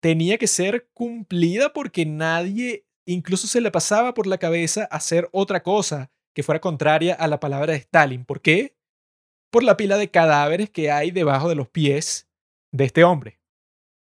tenía 0.00 0.38
que 0.38 0.46
ser 0.46 0.88
cumplida 0.94 1.74
porque 1.74 2.06
nadie 2.06 2.85
incluso 3.06 3.46
se 3.46 3.60
le 3.60 3.70
pasaba 3.70 4.12
por 4.12 4.26
la 4.26 4.38
cabeza 4.38 4.84
hacer 4.90 5.28
otra 5.32 5.62
cosa 5.62 6.10
que 6.34 6.42
fuera 6.42 6.60
contraria 6.60 7.14
a 7.14 7.26
la 7.28 7.40
palabra 7.40 7.72
de 7.72 7.78
Stalin. 7.78 8.24
¿Por 8.24 8.42
qué? 8.42 8.76
Por 9.50 9.62
la 9.62 9.76
pila 9.76 9.96
de 9.96 10.10
cadáveres 10.10 10.68
que 10.68 10.90
hay 10.90 11.10
debajo 11.10 11.48
de 11.48 11.54
los 11.54 11.68
pies 11.68 12.28
de 12.72 12.84
este 12.84 13.04
hombre. 13.04 13.40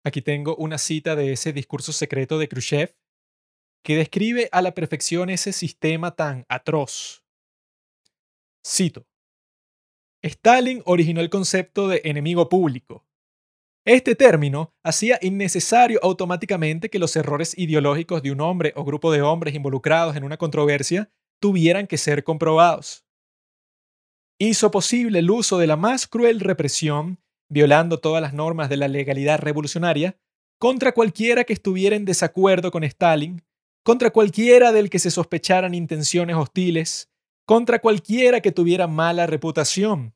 Aquí 0.04 0.22
tengo 0.22 0.56
una 0.56 0.78
cita 0.78 1.14
de 1.14 1.32
ese 1.32 1.52
discurso 1.52 1.92
secreto 1.92 2.38
de 2.38 2.48
Khrushchev 2.48 2.96
que 3.84 3.96
describe 3.96 4.48
a 4.50 4.62
la 4.62 4.74
perfección 4.74 5.30
ese 5.30 5.52
sistema 5.52 6.16
tan 6.16 6.44
atroz. 6.48 7.22
Cito. 8.66 9.06
Stalin 10.22 10.82
originó 10.86 11.20
el 11.20 11.30
concepto 11.30 11.86
de 11.86 12.00
enemigo 12.04 12.48
público. 12.48 13.05
Este 13.86 14.14
término 14.14 14.74
hacía 14.84 15.18
innecesario 15.22 16.00
automáticamente 16.02 16.90
que 16.90 16.98
los 16.98 17.14
errores 17.16 17.56
ideológicos 17.56 18.20
de 18.22 18.32
un 18.32 18.40
hombre 18.40 18.72
o 18.76 18.84
grupo 18.84 19.12
de 19.12 19.22
hombres 19.22 19.54
involucrados 19.54 20.16
en 20.16 20.24
una 20.24 20.36
controversia 20.36 21.10
tuvieran 21.40 21.86
que 21.86 21.96
ser 21.96 22.24
comprobados. 22.24 23.06
Hizo 24.38 24.70
posible 24.70 25.20
el 25.20 25.30
uso 25.30 25.56
de 25.56 25.68
la 25.68 25.76
más 25.76 26.06
cruel 26.06 26.40
represión 26.40 27.20
violando 27.48 27.98
todas 27.98 28.20
las 28.20 28.34
normas 28.34 28.68
de 28.68 28.76
la 28.76 28.88
legalidad 28.88 29.38
revolucionaria, 29.38 30.18
contra 30.58 30.92
cualquiera 30.92 31.44
que 31.44 31.52
estuviera 31.52 31.96
en 31.96 32.04
desacuerdo 32.04 32.70
con 32.70 32.84
Stalin, 32.84 33.44
contra 33.84 34.10
cualquiera 34.10 34.72
del 34.72 34.90
que 34.90 34.98
se 34.98 35.10
sospecharan 35.10 35.74
intenciones 35.74 36.36
hostiles, 36.36 37.08
contra 37.44 37.78
cualquiera 37.78 38.40
que 38.40 38.52
tuviera 38.52 38.86
mala 38.88 39.26
reputación. 39.26 40.15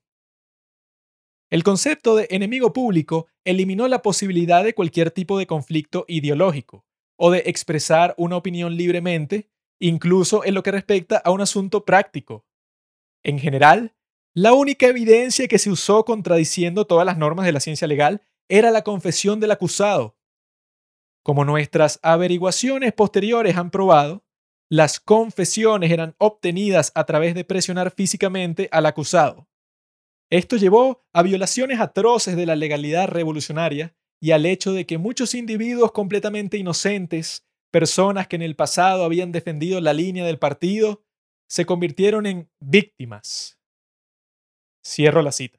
El 1.50 1.64
concepto 1.64 2.14
de 2.14 2.28
enemigo 2.30 2.72
público 2.72 3.26
eliminó 3.44 3.88
la 3.88 4.02
posibilidad 4.02 4.62
de 4.62 4.72
cualquier 4.72 5.10
tipo 5.10 5.36
de 5.36 5.48
conflicto 5.48 6.04
ideológico 6.06 6.86
o 7.16 7.32
de 7.32 7.42
expresar 7.46 8.14
una 8.16 8.36
opinión 8.36 8.76
libremente, 8.76 9.50
incluso 9.80 10.44
en 10.44 10.54
lo 10.54 10.62
que 10.62 10.70
respecta 10.70 11.18
a 11.18 11.32
un 11.32 11.40
asunto 11.40 11.84
práctico. 11.84 12.46
En 13.24 13.40
general, 13.40 13.96
la 14.32 14.52
única 14.52 14.86
evidencia 14.86 15.48
que 15.48 15.58
se 15.58 15.70
usó 15.70 16.04
contradiciendo 16.04 16.86
todas 16.86 17.04
las 17.04 17.18
normas 17.18 17.46
de 17.46 17.52
la 17.52 17.58
ciencia 17.58 17.88
legal 17.88 18.22
era 18.48 18.70
la 18.70 18.82
confesión 18.82 19.40
del 19.40 19.50
acusado. 19.50 20.16
Como 21.24 21.44
nuestras 21.44 21.98
averiguaciones 22.02 22.92
posteriores 22.92 23.56
han 23.56 23.72
probado, 23.72 24.24
las 24.70 25.00
confesiones 25.00 25.90
eran 25.90 26.14
obtenidas 26.18 26.92
a 26.94 27.04
través 27.04 27.34
de 27.34 27.44
presionar 27.44 27.90
físicamente 27.90 28.68
al 28.70 28.86
acusado. 28.86 29.49
Esto 30.30 30.56
llevó 30.56 31.04
a 31.12 31.22
violaciones 31.22 31.80
atroces 31.80 32.36
de 32.36 32.46
la 32.46 32.54
legalidad 32.54 33.08
revolucionaria 33.08 33.96
y 34.20 34.30
al 34.30 34.46
hecho 34.46 34.72
de 34.72 34.86
que 34.86 34.96
muchos 34.96 35.34
individuos 35.34 35.90
completamente 35.90 36.56
inocentes, 36.56 37.44
personas 37.72 38.28
que 38.28 38.36
en 38.36 38.42
el 38.42 38.54
pasado 38.54 39.04
habían 39.04 39.32
defendido 39.32 39.80
la 39.80 39.92
línea 39.92 40.24
del 40.24 40.38
partido, 40.38 41.02
se 41.48 41.66
convirtieron 41.66 42.26
en 42.26 42.48
víctimas. 42.60 43.58
Cierro 44.86 45.20
la 45.20 45.32
cita. 45.32 45.58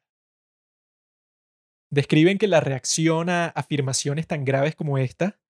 Describen 1.89 2.38
que 2.38 2.48
la 2.48 2.61
reacción 2.61 3.30
a 3.30 3.48
afirmaciones 3.48 4.26
tan 4.26 4.45
graves 4.45 4.76
como 4.76 4.98
esta 4.98 5.41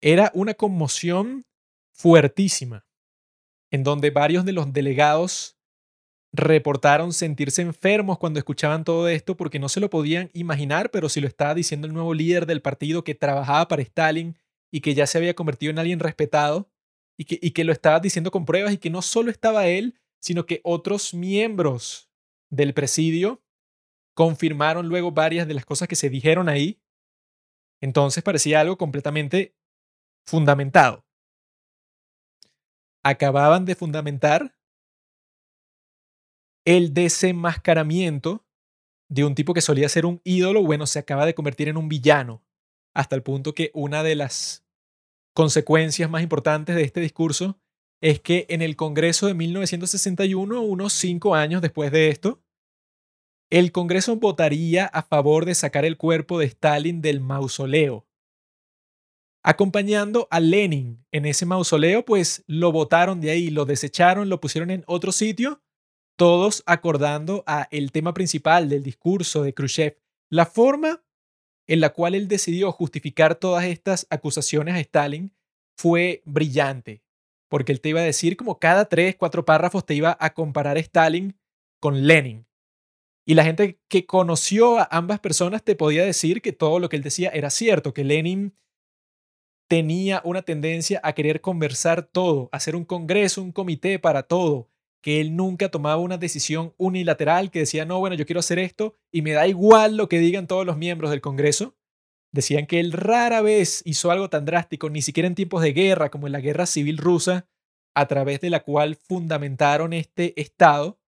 era 0.00 0.30
una 0.34 0.54
conmoción 0.54 1.44
fuertísima, 1.92 2.86
en 3.70 3.84
donde 3.84 4.10
varios 4.10 4.46
de 4.46 4.52
los 4.52 4.72
delegados 4.72 5.58
reportaron 6.32 7.12
sentirse 7.12 7.60
enfermos 7.60 8.18
cuando 8.18 8.38
escuchaban 8.38 8.84
todo 8.84 9.08
esto 9.08 9.36
porque 9.36 9.58
no 9.58 9.68
se 9.68 9.80
lo 9.80 9.90
podían 9.90 10.30
imaginar, 10.32 10.90
pero 10.90 11.08
si 11.08 11.20
lo 11.20 11.28
estaba 11.28 11.54
diciendo 11.54 11.86
el 11.86 11.92
nuevo 11.92 12.14
líder 12.14 12.46
del 12.46 12.62
partido 12.62 13.04
que 13.04 13.14
trabajaba 13.14 13.68
para 13.68 13.82
Stalin 13.82 14.38
y 14.70 14.80
que 14.80 14.94
ya 14.94 15.06
se 15.06 15.18
había 15.18 15.34
convertido 15.34 15.70
en 15.70 15.78
alguien 15.78 16.00
respetado 16.00 16.70
y 17.18 17.26
que, 17.26 17.38
y 17.42 17.50
que 17.50 17.64
lo 17.64 17.72
estaba 17.72 18.00
diciendo 18.00 18.30
con 18.30 18.46
pruebas 18.46 18.72
y 18.72 18.78
que 18.78 18.88
no 18.88 19.02
solo 19.02 19.30
estaba 19.30 19.66
él, 19.66 20.00
sino 20.20 20.46
que 20.46 20.60
otros 20.64 21.12
miembros 21.12 22.10
del 22.50 22.72
presidio 22.72 23.42
confirmaron 24.14 24.88
luego 24.88 25.12
varias 25.12 25.46
de 25.46 25.54
las 25.54 25.66
cosas 25.66 25.88
que 25.88 25.96
se 25.96 26.08
dijeron 26.08 26.48
ahí. 26.48 26.80
Entonces 27.80 28.22
parecía 28.22 28.60
algo 28.60 28.78
completamente 28.78 29.54
fundamentado. 30.26 31.04
Acababan 33.02 33.64
de 33.64 33.74
fundamentar 33.74 34.54
el 36.64 36.94
desenmascaramiento 36.94 38.44
de 39.08 39.24
un 39.24 39.34
tipo 39.34 39.52
que 39.54 39.60
solía 39.60 39.88
ser 39.88 40.06
un 40.06 40.20
ídolo, 40.24 40.62
bueno, 40.62 40.86
se 40.86 40.98
acaba 40.98 41.26
de 41.26 41.34
convertir 41.34 41.68
en 41.68 41.76
un 41.76 41.88
villano, 41.88 42.42
hasta 42.94 43.16
el 43.16 43.22
punto 43.22 43.54
que 43.54 43.70
una 43.74 44.02
de 44.02 44.14
las 44.14 44.64
consecuencias 45.34 46.10
más 46.10 46.22
importantes 46.22 46.76
de 46.76 46.82
este 46.82 47.00
discurso 47.00 47.58
es 48.00 48.20
que 48.20 48.46
en 48.48 48.62
el 48.62 48.76
Congreso 48.76 49.26
de 49.26 49.34
1961, 49.34 50.60
unos 50.60 50.92
cinco 50.92 51.34
años 51.34 51.62
después 51.62 51.92
de 51.92 52.08
esto, 52.08 52.42
el 53.50 53.70
Congreso 53.70 54.16
votaría 54.16 54.86
a 54.86 55.02
favor 55.02 55.44
de 55.44 55.54
sacar 55.54 55.84
el 55.84 55.96
cuerpo 55.96 56.38
de 56.38 56.46
Stalin 56.46 57.02
del 57.02 57.20
mausoleo. 57.20 58.06
Acompañando 59.44 60.26
a 60.30 60.40
Lenin 60.40 61.04
en 61.12 61.26
ese 61.26 61.46
mausoleo, 61.46 62.04
pues 62.04 62.44
lo 62.46 62.72
votaron 62.72 63.20
de 63.20 63.30
ahí, 63.30 63.50
lo 63.50 63.64
desecharon, 63.64 64.28
lo 64.28 64.40
pusieron 64.40 64.70
en 64.70 64.84
otro 64.86 65.12
sitio, 65.12 65.62
todos 66.22 66.62
acordando 66.66 67.42
a 67.48 67.66
el 67.72 67.90
tema 67.90 68.14
principal 68.14 68.68
del 68.68 68.84
discurso 68.84 69.42
de 69.42 69.54
Khrushchev, 69.54 69.98
la 70.30 70.46
forma 70.46 71.02
en 71.66 71.80
la 71.80 71.92
cual 71.92 72.14
él 72.14 72.28
decidió 72.28 72.70
justificar 72.70 73.34
todas 73.34 73.64
estas 73.64 74.06
acusaciones 74.08 74.76
a 74.76 74.78
Stalin 74.78 75.34
fue 75.76 76.22
brillante 76.24 77.02
porque 77.48 77.72
él 77.72 77.80
te 77.80 77.88
iba 77.88 77.98
a 77.98 78.04
decir 78.04 78.36
como 78.36 78.60
cada 78.60 78.84
tres, 78.84 79.16
cuatro 79.16 79.44
párrafos 79.44 79.84
te 79.84 79.94
iba 79.96 80.16
a 80.20 80.32
comparar 80.32 80.78
Stalin 80.78 81.36
con 81.80 82.06
Lenin. 82.06 82.46
Y 83.26 83.34
la 83.34 83.42
gente 83.42 83.80
que 83.88 84.06
conoció 84.06 84.78
a 84.78 84.86
ambas 84.92 85.18
personas 85.18 85.64
te 85.64 85.74
podía 85.74 86.04
decir 86.04 86.40
que 86.40 86.52
todo 86.52 86.78
lo 86.78 86.88
que 86.88 86.94
él 86.94 87.02
decía 87.02 87.30
era 87.30 87.50
cierto, 87.50 87.92
que 87.92 88.04
Lenin 88.04 88.54
tenía 89.68 90.22
una 90.24 90.42
tendencia 90.42 91.00
a 91.02 91.14
querer 91.14 91.40
conversar 91.40 92.04
todo, 92.04 92.48
hacer 92.52 92.76
un 92.76 92.84
congreso, 92.84 93.42
un 93.42 93.50
comité 93.50 93.98
para 93.98 94.22
todo, 94.22 94.70
que 95.02 95.20
él 95.20 95.36
nunca 95.36 95.68
tomaba 95.70 96.00
una 96.00 96.16
decisión 96.16 96.74
unilateral 96.78 97.50
que 97.50 97.60
decía, 97.60 97.84
no, 97.84 97.98
bueno, 97.98 98.16
yo 98.16 98.24
quiero 98.24 98.40
hacer 98.40 98.58
esto 98.58 98.96
y 99.10 99.22
me 99.22 99.32
da 99.32 99.46
igual 99.46 99.96
lo 99.96 100.08
que 100.08 100.18
digan 100.18 100.46
todos 100.46 100.64
los 100.64 100.76
miembros 100.76 101.10
del 101.10 101.20
Congreso, 101.20 101.76
Decían 102.32 102.66
que 102.66 102.80
él 102.80 102.92
rara 102.92 103.42
vez 103.42 103.82
hizo 103.84 104.10
algo 104.10 104.30
tan 104.30 104.46
drástico, 104.46 104.88
ni 104.88 105.02
siquiera 105.02 105.26
en 105.26 105.34
tiempos 105.34 105.62
de 105.62 105.74
guerra 105.74 106.10
como 106.10 106.26
en 106.26 106.32
la 106.32 106.40
guerra 106.40 106.64
civil 106.64 106.96
rusa, 106.96 107.46
a 107.94 108.08
través 108.08 108.40
de 108.40 108.48
la 108.48 108.62
cual 108.62 108.96
fundamentaron 108.96 109.92
este 109.92 110.40
Estado. 110.40 110.98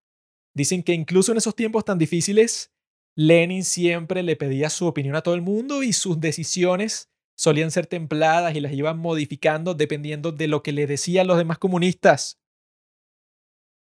Dicen 0.55 0.83
que 0.83 0.93
incluso 0.93 1.33
en 1.33 1.39
esos 1.39 1.57
tiempos 1.57 1.87
tan 1.87 1.99
difíciles, 1.99 2.73
Lenin 3.17 3.65
siempre 3.65 4.23
le 4.23 4.37
pedía 4.37 4.69
su 4.69 4.87
opinión 4.87 5.17
a 5.17 5.23
todo 5.23 5.35
el 5.35 5.41
mundo 5.41 5.83
y 5.83 5.95
sus 5.95 6.21
decisiones 6.21 7.11
solían 7.37 7.71
ser 7.71 7.87
templadas 7.87 8.55
y 8.55 8.61
las 8.61 8.73
iban 8.73 8.99
modificando 8.99 9.75
dependiendo 9.75 10.31
de 10.31 10.47
lo 10.47 10.63
que 10.63 10.73
le 10.73 10.87
decían 10.87 11.27
los 11.27 11.39
demás 11.39 11.59
comunistas. 11.59 12.39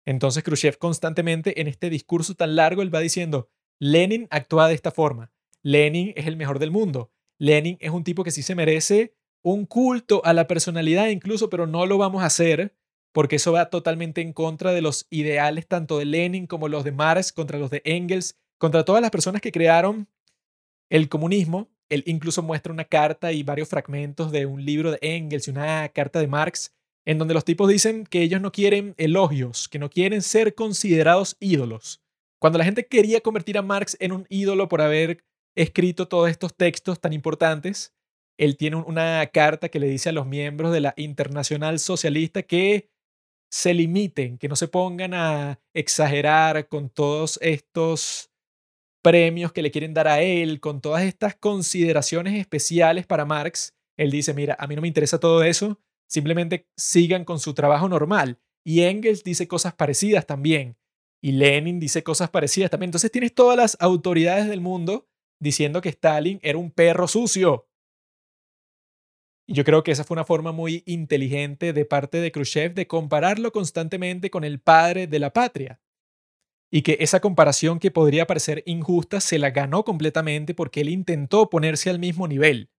Entonces 0.04 0.42
Khrushchev 0.42 0.78
constantemente 0.78 1.60
en 1.60 1.66
este 1.66 1.90
discurso 1.90 2.34
tan 2.34 2.56
largo, 2.56 2.82
él 2.82 2.94
va 2.94 3.00
diciendo, 3.00 3.48
Lenin 3.78 4.26
actúa 4.30 4.68
de 4.68 4.74
esta 4.74 4.90
forma, 4.90 5.32
Lenin 5.62 6.12
es 6.16 6.26
el 6.26 6.36
mejor 6.36 6.58
del 6.58 6.70
mundo, 6.70 7.12
Lenin 7.38 7.76
es 7.80 7.90
un 7.90 8.04
tipo 8.04 8.24
que 8.24 8.30
sí 8.30 8.42
se 8.42 8.54
merece 8.54 9.14
un 9.42 9.66
culto 9.66 10.22
a 10.24 10.32
la 10.32 10.46
personalidad 10.46 11.08
incluso, 11.08 11.48
pero 11.48 11.66
no 11.66 11.86
lo 11.86 11.98
vamos 11.98 12.22
a 12.22 12.26
hacer 12.26 12.74
porque 13.12 13.36
eso 13.36 13.52
va 13.52 13.70
totalmente 13.70 14.20
en 14.20 14.32
contra 14.32 14.72
de 14.72 14.82
los 14.82 15.06
ideales 15.10 15.66
tanto 15.66 15.98
de 15.98 16.04
Lenin 16.04 16.46
como 16.46 16.68
los 16.68 16.84
de 16.84 16.92
Marx, 16.92 17.32
contra 17.32 17.58
los 17.58 17.70
de 17.70 17.82
Engels, 17.84 18.38
contra 18.58 18.84
todas 18.84 19.02
las 19.02 19.10
personas 19.10 19.40
que 19.40 19.52
crearon 19.52 20.08
el 20.90 21.08
comunismo. 21.08 21.68
Él 21.88 22.04
incluso 22.06 22.42
muestra 22.42 22.72
una 22.72 22.84
carta 22.84 23.32
y 23.32 23.42
varios 23.42 23.68
fragmentos 23.68 24.30
de 24.30 24.46
un 24.46 24.64
libro 24.64 24.92
de 24.92 24.98
Engels 25.02 25.48
y 25.48 25.50
una 25.50 25.88
carta 25.88 26.20
de 26.20 26.28
Marx, 26.28 26.72
en 27.10 27.18
donde 27.18 27.34
los 27.34 27.44
tipos 27.44 27.68
dicen 27.68 28.06
que 28.06 28.22
ellos 28.22 28.40
no 28.40 28.52
quieren 28.52 28.94
elogios, 28.96 29.68
que 29.68 29.80
no 29.80 29.90
quieren 29.90 30.22
ser 30.22 30.54
considerados 30.54 31.36
ídolos. 31.40 32.00
Cuando 32.40 32.56
la 32.56 32.64
gente 32.64 32.86
quería 32.86 33.20
convertir 33.20 33.58
a 33.58 33.62
Marx 33.62 33.96
en 33.98 34.12
un 34.12 34.26
ídolo 34.28 34.68
por 34.68 34.80
haber 34.80 35.24
escrito 35.56 36.06
todos 36.06 36.30
estos 36.30 36.54
textos 36.54 37.00
tan 37.00 37.12
importantes, 37.12 37.92
él 38.38 38.56
tiene 38.56 38.76
una 38.76 39.26
carta 39.26 39.70
que 39.70 39.80
le 39.80 39.88
dice 39.88 40.10
a 40.10 40.12
los 40.12 40.24
miembros 40.24 40.72
de 40.72 40.82
la 40.82 40.94
Internacional 40.96 41.80
Socialista 41.80 42.44
que 42.44 42.92
se 43.50 43.74
limiten, 43.74 44.38
que 44.38 44.46
no 44.46 44.54
se 44.54 44.68
pongan 44.68 45.12
a 45.12 45.58
exagerar 45.74 46.68
con 46.68 46.90
todos 46.90 47.40
estos 47.42 48.30
premios 49.02 49.50
que 49.50 49.62
le 49.62 49.72
quieren 49.72 49.94
dar 49.94 50.06
a 50.06 50.22
él, 50.22 50.60
con 50.60 50.80
todas 50.80 51.02
estas 51.02 51.34
consideraciones 51.34 52.38
especiales 52.38 53.04
para 53.04 53.24
Marx. 53.24 53.74
Él 53.98 54.12
dice, 54.12 54.32
mira, 54.32 54.56
a 54.60 54.68
mí 54.68 54.76
no 54.76 54.82
me 54.82 54.86
interesa 54.88 55.18
todo 55.18 55.42
eso, 55.42 55.80
simplemente 56.10 56.68
sigan 56.76 57.24
con 57.24 57.38
su 57.38 57.54
trabajo 57.54 57.88
normal. 57.88 58.38
Y 58.64 58.82
Engels 58.82 59.24
dice 59.24 59.48
cosas 59.48 59.74
parecidas 59.74 60.26
también. 60.26 60.76
Y 61.22 61.32
Lenin 61.32 61.80
dice 61.80 62.02
cosas 62.02 62.28
parecidas 62.30 62.70
también. 62.70 62.88
Entonces 62.88 63.10
tienes 63.10 63.34
todas 63.34 63.56
las 63.56 63.76
autoridades 63.80 64.48
del 64.48 64.60
mundo 64.60 65.08
diciendo 65.38 65.80
que 65.80 65.90
Stalin 65.90 66.38
era 66.42 66.58
un 66.58 66.70
perro 66.70 67.08
sucio, 67.08 67.70
y 69.50 69.54
yo 69.54 69.64
creo 69.64 69.82
que 69.82 69.90
esa 69.90 70.04
fue 70.04 70.14
una 70.14 70.24
forma 70.24 70.52
muy 70.52 70.84
inteligente 70.86 71.72
de 71.72 71.84
parte 71.84 72.18
de 72.20 72.30
Khrushchev 72.30 72.72
de 72.72 72.86
compararlo 72.86 73.50
constantemente 73.50 74.30
con 74.30 74.44
el 74.44 74.60
padre 74.60 75.08
de 75.08 75.18
la 75.18 75.32
patria. 75.32 75.80
Y 76.70 76.82
que 76.82 76.98
esa 77.00 77.18
comparación 77.18 77.80
que 77.80 77.90
podría 77.90 78.28
parecer 78.28 78.62
injusta 78.64 79.18
se 79.20 79.40
la 79.40 79.50
ganó 79.50 79.84
completamente 79.84 80.54
porque 80.54 80.82
él 80.82 80.88
intentó 80.88 81.50
ponerse 81.50 81.90
al 81.90 81.98
mismo 81.98 82.28
nivel. 82.28 82.70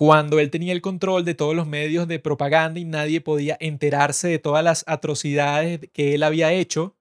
Cuando 0.00 0.40
él 0.40 0.50
tenía 0.50 0.72
el 0.72 0.80
control 0.80 1.26
de 1.26 1.34
todos 1.34 1.54
los 1.54 1.66
medios 1.66 2.08
de 2.08 2.18
propaganda 2.18 2.80
y 2.80 2.86
nadie 2.86 3.20
podía 3.20 3.58
enterarse 3.60 4.28
de 4.28 4.38
todas 4.38 4.64
las 4.64 4.82
atrocidades 4.86 5.90
que 5.92 6.14
él 6.14 6.22
había 6.22 6.54
hecho, 6.54 6.96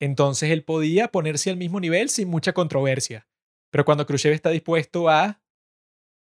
entonces 0.00 0.50
él 0.50 0.64
podía 0.64 1.08
ponerse 1.08 1.50
al 1.50 1.58
mismo 1.58 1.78
nivel 1.78 2.08
sin 2.08 2.28
mucha 2.28 2.54
controversia. 2.54 3.28
Pero 3.70 3.84
cuando 3.84 4.06
Khrushchev 4.06 4.32
está 4.32 4.48
dispuesto 4.48 5.10
a 5.10 5.42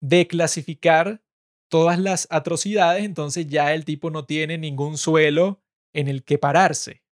declasificar 0.03 1.23
todas 1.71 2.01
las 2.01 2.27
atrocidades, 2.29 3.05
entonces 3.05 3.47
ya 3.47 3.73
el 3.73 3.85
tipo 3.85 4.11
no 4.11 4.25
tiene 4.25 4.59
ningún 4.59 4.99
suelo 4.99 5.63
en 5.95 6.09
el 6.09 6.25
que 6.25 6.39
pararse. 6.39 7.05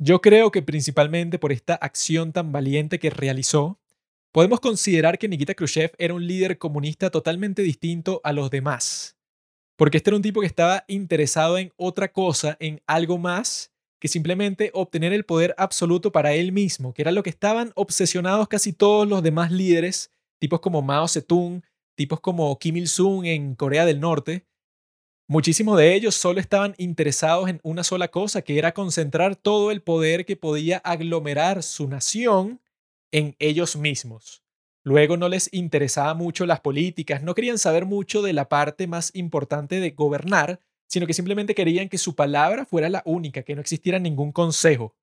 Yo 0.00 0.20
creo 0.20 0.50
que 0.50 0.62
principalmente 0.62 1.38
por 1.38 1.52
esta 1.52 1.76
acción 1.76 2.32
tan 2.32 2.50
valiente 2.50 2.98
que 2.98 3.10
realizó, 3.10 3.78
podemos 4.34 4.58
considerar 4.58 5.16
que 5.16 5.28
Nikita 5.28 5.54
Khrushchev 5.54 5.92
era 5.96 6.12
un 6.12 6.26
líder 6.26 6.58
comunista 6.58 7.08
totalmente 7.08 7.62
distinto 7.62 8.20
a 8.24 8.32
los 8.32 8.50
demás, 8.50 9.16
porque 9.76 9.98
este 9.98 10.10
era 10.10 10.16
un 10.16 10.22
tipo 10.22 10.40
que 10.40 10.48
estaba 10.48 10.84
interesado 10.88 11.56
en 11.56 11.72
otra 11.76 12.10
cosa, 12.10 12.56
en 12.58 12.82
algo 12.88 13.16
más 13.16 13.72
que 14.00 14.08
simplemente 14.08 14.72
obtener 14.74 15.12
el 15.12 15.24
poder 15.24 15.54
absoluto 15.56 16.10
para 16.10 16.34
él 16.34 16.50
mismo, 16.50 16.92
que 16.92 17.02
era 17.02 17.12
lo 17.12 17.22
que 17.22 17.30
estaban 17.30 17.70
obsesionados 17.76 18.48
casi 18.48 18.72
todos 18.72 19.06
los 19.06 19.22
demás 19.22 19.52
líderes, 19.52 20.10
tipos 20.40 20.58
como 20.58 20.82
Mao 20.82 21.06
Zedong, 21.06 21.62
tipos 21.94 22.18
como 22.18 22.58
Kim 22.58 22.76
Il-sung 22.76 23.26
en 23.26 23.54
Corea 23.54 23.86
del 23.86 24.00
Norte, 24.00 24.48
muchísimos 25.28 25.78
de 25.78 25.94
ellos 25.94 26.16
solo 26.16 26.40
estaban 26.40 26.74
interesados 26.76 27.48
en 27.48 27.60
una 27.62 27.84
sola 27.84 28.08
cosa, 28.08 28.42
que 28.42 28.58
era 28.58 28.74
concentrar 28.74 29.36
todo 29.36 29.70
el 29.70 29.80
poder 29.80 30.24
que 30.26 30.34
podía 30.34 30.78
aglomerar 30.78 31.62
su 31.62 31.86
nación 31.86 32.60
en 33.14 33.36
ellos 33.38 33.76
mismos. 33.76 34.42
Luego 34.82 35.16
no 35.16 35.28
les 35.28 35.48
interesaba 35.52 36.14
mucho 36.14 36.46
las 36.46 36.60
políticas, 36.60 37.22
no 37.22 37.34
querían 37.34 37.58
saber 37.58 37.86
mucho 37.86 38.22
de 38.22 38.32
la 38.32 38.48
parte 38.48 38.88
más 38.88 39.14
importante 39.14 39.78
de 39.78 39.90
gobernar, 39.92 40.58
sino 40.88 41.06
que 41.06 41.14
simplemente 41.14 41.54
querían 41.54 41.88
que 41.88 41.96
su 41.96 42.16
palabra 42.16 42.66
fuera 42.66 42.88
la 42.88 43.02
única, 43.06 43.44
que 43.44 43.54
no 43.54 43.60
existiera 43.60 44.00
ningún 44.00 44.32
consejo. 44.32 44.96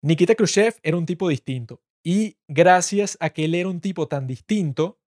Nikita 0.00 0.36
Khrushchev 0.36 0.76
era 0.84 0.96
un 0.96 1.06
tipo 1.06 1.28
distinto, 1.28 1.82
y 2.04 2.36
gracias 2.46 3.18
a 3.18 3.30
que 3.30 3.46
él 3.46 3.56
era 3.56 3.68
un 3.68 3.80
tipo 3.80 4.06
tan 4.06 4.28
distinto, 4.28 5.00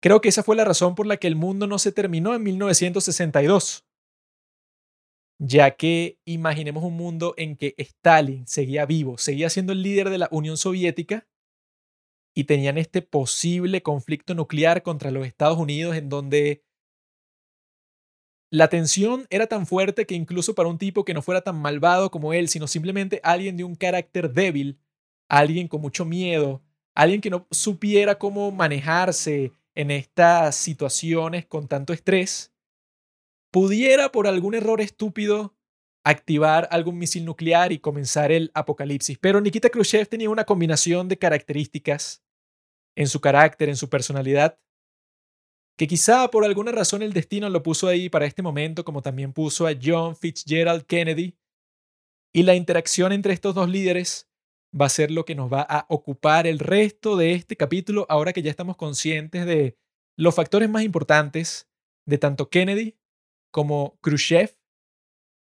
Creo 0.00 0.20
que 0.20 0.28
esa 0.28 0.44
fue 0.44 0.54
la 0.54 0.64
razón 0.64 0.94
por 0.94 1.06
la 1.06 1.16
que 1.16 1.26
el 1.26 1.34
mundo 1.34 1.66
no 1.66 1.78
se 1.80 1.90
terminó 1.90 2.32
en 2.34 2.44
1962, 2.44 3.84
ya 5.38 5.72
que 5.72 6.18
imaginemos 6.24 6.82
un 6.84 6.96
mundo 6.96 7.34
en 7.36 7.56
que 7.56 7.74
Stalin 7.78 8.46
seguía 8.46 8.86
vivo, 8.86 9.18
seguía 9.18 9.50
siendo 9.50 9.72
el 9.72 9.82
líder 9.82 10.10
de 10.10 10.18
la 10.18 10.28
Unión 10.30 10.56
Soviética 10.56 11.26
y 12.34 12.44
tenían 12.44 12.78
este 12.78 13.02
posible 13.02 13.82
conflicto 13.82 14.34
nuclear 14.34 14.82
contra 14.82 15.10
los 15.10 15.26
Estados 15.26 15.58
Unidos 15.58 15.96
en 15.96 16.08
donde 16.08 16.64
la 18.50 18.68
tensión 18.68 19.26
era 19.30 19.46
tan 19.46 19.66
fuerte 19.66 20.06
que 20.06 20.14
incluso 20.14 20.54
para 20.54 20.68
un 20.68 20.78
tipo 20.78 21.04
que 21.04 21.14
no 21.14 21.22
fuera 21.22 21.42
tan 21.42 21.60
malvado 21.60 22.10
como 22.10 22.32
él, 22.32 22.48
sino 22.48 22.66
simplemente 22.66 23.20
alguien 23.22 23.56
de 23.56 23.64
un 23.64 23.74
carácter 23.74 24.32
débil, 24.32 24.78
alguien 25.28 25.68
con 25.68 25.80
mucho 25.80 26.04
miedo, 26.04 26.62
alguien 26.94 27.20
que 27.20 27.30
no 27.30 27.46
supiera 27.50 28.18
cómo 28.18 28.50
manejarse, 28.50 29.52
en 29.78 29.92
estas 29.92 30.56
situaciones 30.56 31.46
con 31.46 31.68
tanto 31.68 31.92
estrés, 31.92 32.52
pudiera 33.50 34.12
por 34.12 34.26
algún 34.26 34.54
error 34.54 34.80
estúpido 34.80 35.54
activar 36.04 36.68
algún 36.70 36.98
misil 36.98 37.24
nuclear 37.24 37.72
y 37.72 37.78
comenzar 37.78 38.32
el 38.32 38.50
apocalipsis. 38.54 39.18
Pero 39.18 39.40
Nikita 39.40 39.68
Khrushchev 39.68 40.08
tenía 40.08 40.30
una 40.30 40.44
combinación 40.44 41.08
de 41.08 41.18
características 41.18 42.24
en 42.96 43.08
su 43.08 43.20
carácter, 43.20 43.68
en 43.68 43.76
su 43.76 43.88
personalidad, 43.88 44.58
que 45.76 45.86
quizá 45.86 46.28
por 46.30 46.44
alguna 46.44 46.72
razón 46.72 47.02
el 47.02 47.12
destino 47.12 47.48
lo 47.50 47.62
puso 47.62 47.86
ahí 47.86 48.08
para 48.08 48.26
este 48.26 48.42
momento, 48.42 48.84
como 48.84 49.02
también 49.02 49.32
puso 49.32 49.66
a 49.66 49.74
John 49.80 50.16
Fitzgerald 50.16 50.84
Kennedy. 50.84 51.36
Y 52.32 52.42
la 52.42 52.54
interacción 52.54 53.12
entre 53.12 53.32
estos 53.32 53.54
dos 53.54 53.68
líderes 53.68 54.28
va 54.78 54.86
a 54.86 54.90
ser 54.90 55.10
lo 55.10 55.24
que 55.24 55.34
nos 55.34 55.52
va 55.52 55.62
a 55.62 55.86
ocupar 55.88 56.46
el 56.46 56.58
resto 56.58 57.16
de 57.16 57.32
este 57.32 57.56
capítulo, 57.56 58.06
ahora 58.08 58.32
que 58.32 58.42
ya 58.42 58.50
estamos 58.50 58.76
conscientes 58.76 59.46
de 59.46 59.78
los 60.16 60.34
factores 60.34 60.68
más 60.68 60.82
importantes 60.82 61.68
de 62.06 62.18
tanto 62.18 62.50
Kennedy 62.50 62.98
como 63.50 63.98
Khrushchev, 64.00 64.56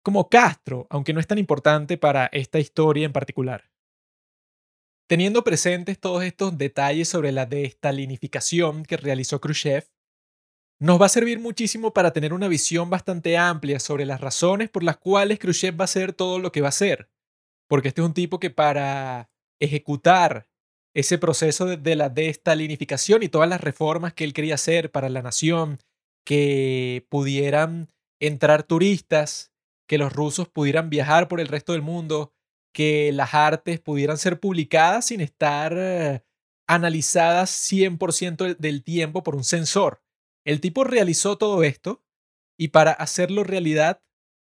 como 0.03 0.29
Castro, 0.29 0.87
aunque 0.89 1.13
no 1.13 1.19
es 1.19 1.27
tan 1.27 1.37
importante 1.37 1.97
para 1.97 2.27
esta 2.27 2.59
historia 2.59 3.05
en 3.05 3.13
particular. 3.13 3.71
Teniendo 5.07 5.43
presentes 5.43 5.99
todos 5.99 6.23
estos 6.23 6.57
detalles 6.57 7.07
sobre 7.07 7.31
la 7.31 7.45
destalinificación 7.45 8.83
que 8.83 8.97
realizó 8.97 9.39
Khrushchev, 9.39 9.89
nos 10.79 11.01
va 11.01 11.07
a 11.07 11.09
servir 11.09 11.39
muchísimo 11.39 11.91
para 11.93 12.11
tener 12.11 12.33
una 12.33 12.47
visión 12.47 12.89
bastante 12.89 13.37
amplia 13.37 13.79
sobre 13.79 14.05
las 14.05 14.21
razones 14.21 14.69
por 14.69 14.83
las 14.83 14.97
cuales 14.97 15.39
Khrushchev 15.39 15.79
va 15.79 15.83
a 15.83 15.85
hacer 15.85 16.13
todo 16.13 16.39
lo 16.39 16.51
que 16.51 16.61
va 16.61 16.67
a 16.67 16.69
hacer 16.69 17.09
porque 17.67 17.89
este 17.89 18.01
es 18.01 18.07
un 18.07 18.13
tipo 18.13 18.39
que 18.39 18.49
para 18.49 19.29
ejecutar 19.59 20.47
ese 20.95 21.17
proceso 21.17 21.65
de, 21.65 21.95
la 21.95 22.09
destalinificación 22.09 23.21
y 23.21 23.29
todas 23.29 23.49
las 23.49 23.61
reformas 23.61 24.13
que 24.13 24.23
él 24.23 24.33
quería 24.33 24.55
hacer 24.55 24.91
para 24.91 25.09
la 25.09 25.21
nación, 25.21 25.79
que 26.27 27.07
pudieran 27.07 27.87
entrar 28.19 28.63
turistas, 28.63 29.53
que 29.87 29.97
los 29.97 30.11
rusos 30.11 30.49
pudieran 30.49 30.89
viajar 30.89 31.29
por 31.29 31.39
el 31.39 31.47
resto 31.47 31.71
del 31.71 31.81
mundo, 31.81 32.33
que 32.73 33.13
las 33.13 33.33
artes 33.33 33.79
pudieran 33.79 34.17
ser 34.17 34.41
publicadas 34.41 35.05
sin 35.05 35.21
estar 35.21 35.73
eh, 35.77 36.25
analizadas 36.67 37.49
100% 37.71 38.57
del 38.57 38.83
tiempo 38.83 39.23
por 39.23 39.37
un 39.37 39.45
censor. 39.45 40.03
El 40.45 40.59
tipo 40.59 40.83
realizó 40.83 41.37
todo 41.37 41.63
esto 41.63 42.03
y 42.59 42.67
para 42.69 42.91
hacerlo 42.91 43.45
realidad 43.45 44.01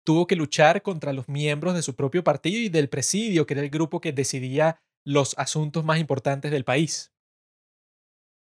tuvo 0.06 0.28
que 0.28 0.36
luchar 0.36 0.82
contra 0.82 1.12
los 1.12 1.28
miembros 1.28 1.74
de 1.74 1.82
su 1.82 1.96
propio 1.96 2.22
partido 2.22 2.60
y 2.60 2.68
del 2.68 2.88
presidio, 2.90 3.44
que 3.44 3.54
era 3.54 3.62
el 3.64 3.70
grupo 3.70 4.00
que 4.00 4.12
decidía 4.12 4.80
los 5.04 5.36
asuntos 5.36 5.84
más 5.84 5.98
importantes 5.98 6.52
del 6.52 6.64
país. 6.64 7.12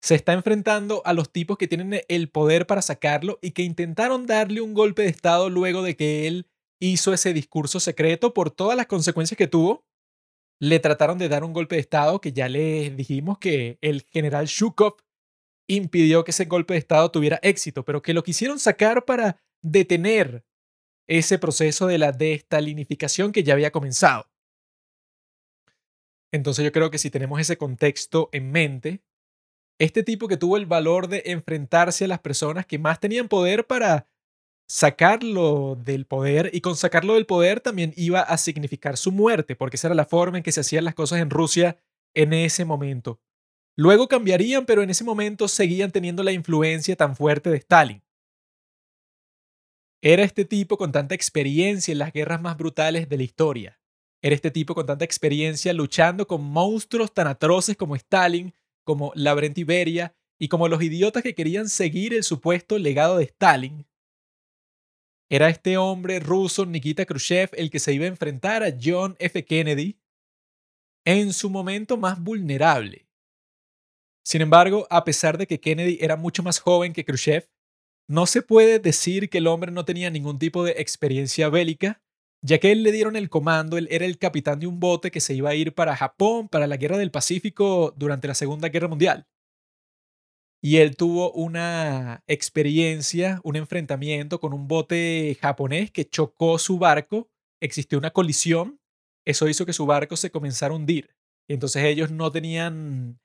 Se 0.01 0.15
está 0.15 0.33
enfrentando 0.33 1.03
a 1.05 1.13
los 1.13 1.33
tipos 1.33 1.59
que 1.59 1.67
tienen 1.67 2.03
el 2.09 2.31
poder 2.31 2.67
para 2.67 2.83
sacarlo 2.83 3.39
y 3.43 3.51
que 3.51 3.63
intentaron 3.63 4.27
darle 4.27 4.61
un 4.61 4.75
golpe 4.75 5.03
de 5.03 5.09
Estado 5.09 5.51
luego 5.51 5.83
de 5.83 5.97
que 5.97 6.27
él 6.27 6.47
hizo 6.81 7.13
ese 7.13 7.33
discurso 7.33 7.81
secreto 7.81 8.33
por 8.33 8.51
todas 8.51 8.77
las 8.77 8.87
consecuencias 8.87 9.37
que 9.37 9.49
tuvo. 9.49 9.85
Le 10.61 10.79
trataron 10.79 11.19
de 11.19 11.29
dar 11.29 11.45
un 11.45 11.53
golpe 11.53 11.77
de 11.77 11.81
Estado 11.81 12.21
que 12.21 12.33
ya 12.33 12.49
les 12.49 12.97
dijimos 12.97 13.39
que 13.39 13.79
el 13.81 14.03
general 14.03 14.47
Shukov 14.47 14.97
impidió 15.69 16.25
que 16.25 16.31
ese 16.31 16.47
golpe 16.47 16.75
de 16.75 16.79
Estado 16.79 17.11
tuviera 17.11 17.39
éxito, 17.43 17.85
pero 17.85 18.03
que 18.03 18.15
lo 18.15 18.23
quisieron 18.23 18.59
sacar 18.59 19.05
para 19.05 19.41
detener 19.63 20.45
ese 21.09 21.39
proceso 21.39 21.87
de 21.87 21.99
la 21.99 22.13
destalinificación 22.13 23.33
que 23.33 23.43
ya 23.43 23.55
había 23.55 23.73
comenzado. 23.73 24.27
Entonces 26.33 26.65
yo 26.65 26.73
creo 26.73 26.91
que 26.91 26.99
si 26.99 27.11
tenemos 27.11 27.41
ese 27.41 27.57
contexto 27.57 28.29
en 28.33 28.51
mente, 28.51 29.03
este 29.79 30.03
tipo 30.03 30.29
que 30.29 30.37
tuvo 30.37 30.57
el 30.57 30.67
valor 30.67 31.09
de 31.09 31.23
enfrentarse 31.27 32.05
a 32.05 32.09
las 32.09 32.21
personas 32.21 32.67
que 32.67 32.79
más 32.79 33.01
tenían 33.01 33.29
poder 33.29 33.67
para 33.67 34.07
sacarlo 34.69 35.77
del 35.77 36.05
poder 36.05 36.51
y 36.53 36.61
con 36.61 36.77
sacarlo 36.77 37.15
del 37.15 37.27
poder 37.27 37.61
también 37.61 37.95
iba 37.97 38.21
a 38.21 38.37
significar 38.37 38.97
su 38.97 39.13
muerte, 39.13 39.57
porque 39.57 39.77
esa 39.77 39.89
era 39.89 39.95
la 39.95 40.05
forma 40.05 40.39
en 40.39 40.43
que 40.43 40.53
se 40.53 40.61
hacían 40.61 40.85
las 40.85 40.95
cosas 40.95 41.21
en 41.21 41.31
Rusia 41.31 41.79
en 42.15 42.33
ese 42.33 42.65
momento. 42.65 43.21
Luego 43.77 44.09
cambiarían, 44.09 44.67
pero 44.67 44.83
en 44.83 44.91
ese 44.91 45.05
momento 45.05 45.47
seguían 45.47 45.93
teniendo 45.93 46.23
la 46.23 46.33
influencia 46.33 46.97
tan 46.97 47.15
fuerte 47.15 47.49
de 47.49 47.59
Stalin. 47.59 48.03
Era 50.03 50.23
este 50.23 50.45
tipo 50.45 50.77
con 50.77 50.93
tanta 50.93 51.15
experiencia 51.15 51.93
en 51.93 51.99
las 51.99 52.13
guerras 52.13 52.41
más 52.41 52.57
brutales 52.57 53.09
de 53.09 53.17
la 53.17 53.23
historia. 53.23 53.81
Era 54.21 54.35
este 54.35 54.51
tipo 54.51 54.75
con 54.75 54.87
tanta 54.87 55.05
experiencia 55.05 55.73
luchando 55.73 56.27
con 56.27 56.43
monstruos 56.43 57.15
tan 57.15 57.29
atroces 57.29 57.77
como 57.77 57.95
Stalin, 57.95 58.53
como 58.89 59.13
la 59.15 59.37
Iberia 59.55 60.17
y 60.41 60.49
como 60.49 60.67
los 60.67 60.83
idiotas 60.83 61.23
que 61.23 61.35
querían 61.35 61.69
seguir 61.69 62.15
el 62.15 62.25
supuesto 62.25 62.79
legado 62.79 63.19
de 63.19 63.25
Stalin, 63.25 63.87
era 65.29 65.51
este 65.51 65.77
hombre 65.77 66.21
ruso, 66.21 66.65
Nikita 66.65 67.05
Khrushchev, 67.05 67.51
el 67.53 67.69
que 67.69 67.81
se 67.81 67.93
iba 67.93 68.07
a 68.07 68.09
enfrentar 68.09 68.63
a 68.63 68.75
John 68.83 69.15
F. 69.19 69.45
Kennedy 69.45 70.01
en 71.05 71.35
su 71.35 71.51
momento 71.51 71.99
más 71.99 72.19
vulnerable. 72.19 73.11
Sin 74.25 74.41
embargo, 74.41 74.87
a 74.89 75.05
pesar 75.05 75.37
de 75.37 75.47
que 75.47 75.61
Kennedy 75.61 75.99
era 76.01 76.17
mucho 76.17 76.43
más 76.43 76.59
joven 76.59 76.95
que 76.95 77.05
Khrushchev, 77.05 77.47
no 78.09 78.25
se 78.25 78.41
puede 78.41 78.79
decir 78.79 79.29
que 79.29 79.37
el 79.37 79.49
hombre 79.49 79.71
no 79.71 79.85
tenía 79.85 80.09
ningún 80.09 80.39
tipo 80.39 80.65
de 80.65 80.77
experiencia 80.79 81.51
bélica, 81.51 82.03
ya 82.43 82.59
que 82.59 82.73
él 82.73 82.83
le 82.83 82.93
dieron 82.93 83.17
el 83.17 83.29
comando, 83.29 83.79
él 83.79 83.89
era 83.91 84.05
el 84.07 84.19
capitán 84.19 84.61
de 84.61 84.67
un 84.67 84.81
bote 84.81 85.11
que 85.11 85.21
se 85.21 85.35
iba 85.35 85.51
a 85.51 85.55
ir 85.55 85.75
para 85.75 85.97
Japón 85.97 86.49
para 86.49 86.67
la 86.67 86.77
Guerra 86.77 86.99
del 86.99 87.11
Pacífico 87.11 87.95
durante 87.97 88.29
la 88.29 88.35
Segunda 88.35 88.69
Guerra 88.69 88.89
Mundial 88.89 89.27
y 90.61 90.79
él 90.79 90.97
tuvo 90.97 91.33
una 91.33 92.23
experiencia, 92.27 93.41
un 93.45 93.57
enfrentamiento 93.57 94.41
con 94.41 94.53
un 94.53 94.67
bote 94.67 95.37
japonés 95.41 95.91
que 95.91 96.09
chocó 96.09 96.59
su 96.59 96.79
barco, 96.79 97.31
existió 97.61 97.99
una 97.99 98.11
colisión, 98.11 98.81
eso 99.25 99.49
hizo 99.49 99.67
que 99.67 99.73
su 99.73 99.87
barco 99.87 100.17
se 100.17 100.31
comenzara 100.31 100.73
a 100.75 100.77
hundir. 100.77 101.15
entonces 101.49 101.85
ellos 101.85 102.11
no 102.11 102.31
tenían 102.31 103.21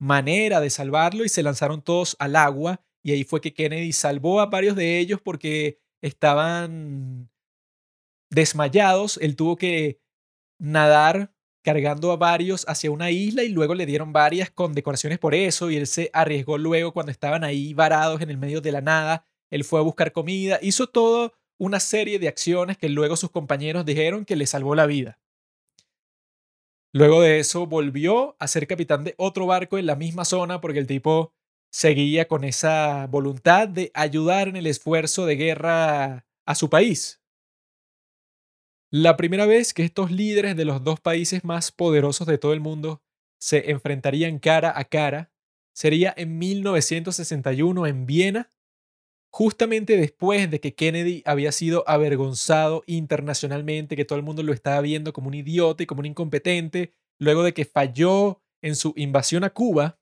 manera 0.00 0.60
de 0.60 0.70
salvarlo 0.70 1.24
y 1.24 1.28
se 1.28 1.42
lanzaron 1.42 1.82
todos 1.82 2.16
al 2.18 2.36
agua 2.36 2.82
y 3.04 3.12
ahí 3.12 3.24
fue 3.24 3.40
que 3.40 3.54
Kennedy 3.54 3.92
salvó 3.92 4.40
a 4.40 4.46
varios 4.46 4.76
de 4.76 4.98
ellos 4.98 5.20
porque 5.22 5.78
estaban 6.02 7.30
desmayados, 8.32 9.18
él 9.22 9.36
tuvo 9.36 9.56
que 9.56 10.00
nadar 10.58 11.32
cargando 11.62 12.10
a 12.10 12.16
varios 12.16 12.64
hacia 12.68 12.90
una 12.90 13.10
isla 13.10 13.44
y 13.44 13.50
luego 13.50 13.74
le 13.74 13.86
dieron 13.86 14.12
varias 14.12 14.50
condecoraciones 14.50 15.18
por 15.18 15.34
eso 15.34 15.70
y 15.70 15.76
él 15.76 15.86
se 15.86 16.10
arriesgó 16.12 16.58
luego 16.58 16.92
cuando 16.92 17.12
estaban 17.12 17.44
ahí 17.44 17.72
varados 17.72 18.20
en 18.20 18.30
el 18.30 18.38
medio 18.38 18.60
de 18.60 18.72
la 18.72 18.80
nada, 18.80 19.24
él 19.50 19.64
fue 19.64 19.78
a 19.78 19.82
buscar 19.82 20.12
comida, 20.12 20.58
hizo 20.60 20.88
todo 20.88 21.34
una 21.58 21.78
serie 21.78 22.18
de 22.18 22.28
acciones 22.28 22.78
que 22.78 22.88
luego 22.88 23.16
sus 23.16 23.30
compañeros 23.30 23.84
dijeron 23.84 24.24
que 24.24 24.34
le 24.34 24.46
salvó 24.46 24.74
la 24.74 24.86
vida. 24.86 25.20
Luego 26.92 27.22
de 27.22 27.38
eso 27.38 27.66
volvió 27.66 28.36
a 28.38 28.48
ser 28.48 28.66
capitán 28.66 29.04
de 29.04 29.14
otro 29.16 29.46
barco 29.46 29.78
en 29.78 29.86
la 29.86 29.96
misma 29.96 30.24
zona 30.24 30.60
porque 30.60 30.78
el 30.78 30.86
tipo 30.86 31.32
seguía 31.70 32.28
con 32.28 32.44
esa 32.44 33.06
voluntad 33.06 33.68
de 33.68 33.90
ayudar 33.94 34.48
en 34.48 34.56
el 34.56 34.66
esfuerzo 34.66 35.24
de 35.24 35.36
guerra 35.36 36.26
a 36.44 36.54
su 36.54 36.68
país. 36.68 37.21
La 38.94 39.16
primera 39.16 39.46
vez 39.46 39.72
que 39.72 39.84
estos 39.84 40.10
líderes 40.10 40.54
de 40.54 40.66
los 40.66 40.84
dos 40.84 41.00
países 41.00 41.44
más 41.44 41.72
poderosos 41.72 42.26
de 42.26 42.36
todo 42.36 42.52
el 42.52 42.60
mundo 42.60 43.02
se 43.40 43.70
enfrentarían 43.70 44.38
cara 44.38 44.78
a 44.78 44.84
cara 44.84 45.32
sería 45.74 46.12
en 46.14 46.38
1961 46.38 47.86
en 47.86 48.04
Viena, 48.04 48.52
justamente 49.32 49.96
después 49.96 50.50
de 50.50 50.60
que 50.60 50.74
Kennedy 50.74 51.22
había 51.24 51.52
sido 51.52 51.88
avergonzado 51.88 52.82
internacionalmente, 52.86 53.96
que 53.96 54.04
todo 54.04 54.18
el 54.18 54.26
mundo 54.26 54.42
lo 54.42 54.52
estaba 54.52 54.82
viendo 54.82 55.14
como 55.14 55.28
un 55.28 55.34
idiota 55.34 55.82
y 55.82 55.86
como 55.86 56.00
un 56.00 56.06
incompetente, 56.06 56.92
luego 57.18 57.44
de 57.44 57.54
que 57.54 57.64
falló 57.64 58.42
en 58.60 58.76
su 58.76 58.92
invasión 58.96 59.42
a 59.42 59.54
Cuba. 59.54 59.98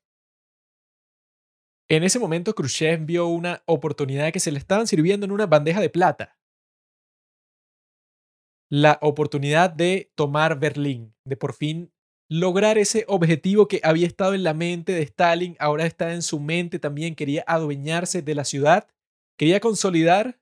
En 1.89 2.03
ese 2.03 2.19
momento 2.19 2.57
Khrushchev 2.57 3.07
vio 3.07 3.29
una 3.29 3.62
oportunidad 3.67 4.33
que 4.33 4.41
se 4.41 4.51
le 4.51 4.59
estaban 4.59 4.89
sirviendo 4.89 5.27
en 5.27 5.31
una 5.31 5.47
bandeja 5.47 5.81
de 5.81 5.91
plata 5.91 6.40
la 8.70 8.98
oportunidad 9.02 9.70
de 9.70 10.12
tomar 10.14 10.59
Berlín, 10.59 11.14
de 11.24 11.36
por 11.36 11.52
fin 11.52 11.92
lograr 12.30 12.78
ese 12.78 13.05
objetivo 13.09 13.66
que 13.66 13.80
había 13.82 14.06
estado 14.06 14.34
en 14.34 14.44
la 14.44 14.55
mente 14.55 14.92
de 14.92 15.02
Stalin, 15.02 15.56
ahora 15.59 15.84
está 15.84 16.14
en 16.14 16.22
su 16.22 16.38
mente 16.38 16.78
también, 16.78 17.16
quería 17.16 17.42
adueñarse 17.47 18.22
de 18.22 18.36
la 18.36 18.44
ciudad, 18.44 18.86
quería 19.36 19.59
consolidar 19.59 20.40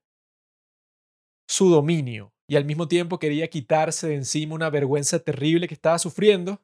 su 1.49 1.71
dominio 1.71 2.35
y 2.47 2.57
al 2.57 2.67
mismo 2.67 2.89
tiempo 2.89 3.19
quería 3.19 3.49
quitarse 3.49 4.09
de 4.09 4.17
encima 4.17 4.55
una 4.55 4.69
vergüenza 4.69 5.19
terrible 5.19 5.67
que 5.67 5.73
estaba 5.73 5.99
sufriendo, 5.99 6.61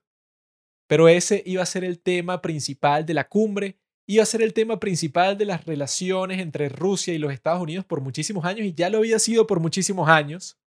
pero 0.86 1.08
ese 1.08 1.42
iba 1.46 1.62
a 1.62 1.66
ser 1.66 1.84
el 1.84 1.98
tema 2.00 2.42
principal 2.42 3.06
de 3.06 3.14
la 3.14 3.26
cumbre, 3.26 3.78
iba 4.06 4.22
a 4.22 4.26
ser 4.26 4.42
el 4.42 4.52
tema 4.52 4.78
principal 4.78 5.38
de 5.38 5.46
las 5.46 5.64
relaciones 5.64 6.38
entre 6.38 6.68
Rusia 6.68 7.14
y 7.14 7.18
los 7.18 7.32
Estados 7.32 7.62
Unidos 7.62 7.86
por 7.86 8.02
muchísimos 8.02 8.44
años 8.44 8.66
y 8.66 8.74
ya 8.74 8.90
lo 8.90 8.98
había 8.98 9.18
sido 9.18 9.46
por 9.46 9.60
muchísimos 9.60 10.06
años 10.10 10.58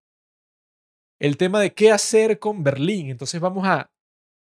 el 1.19 1.37
tema 1.37 1.59
de 1.59 1.73
qué 1.73 1.91
hacer 1.91 2.39
con 2.39 2.63
Berlín. 2.63 3.09
Entonces 3.09 3.41
vamos 3.41 3.65
a 3.67 3.91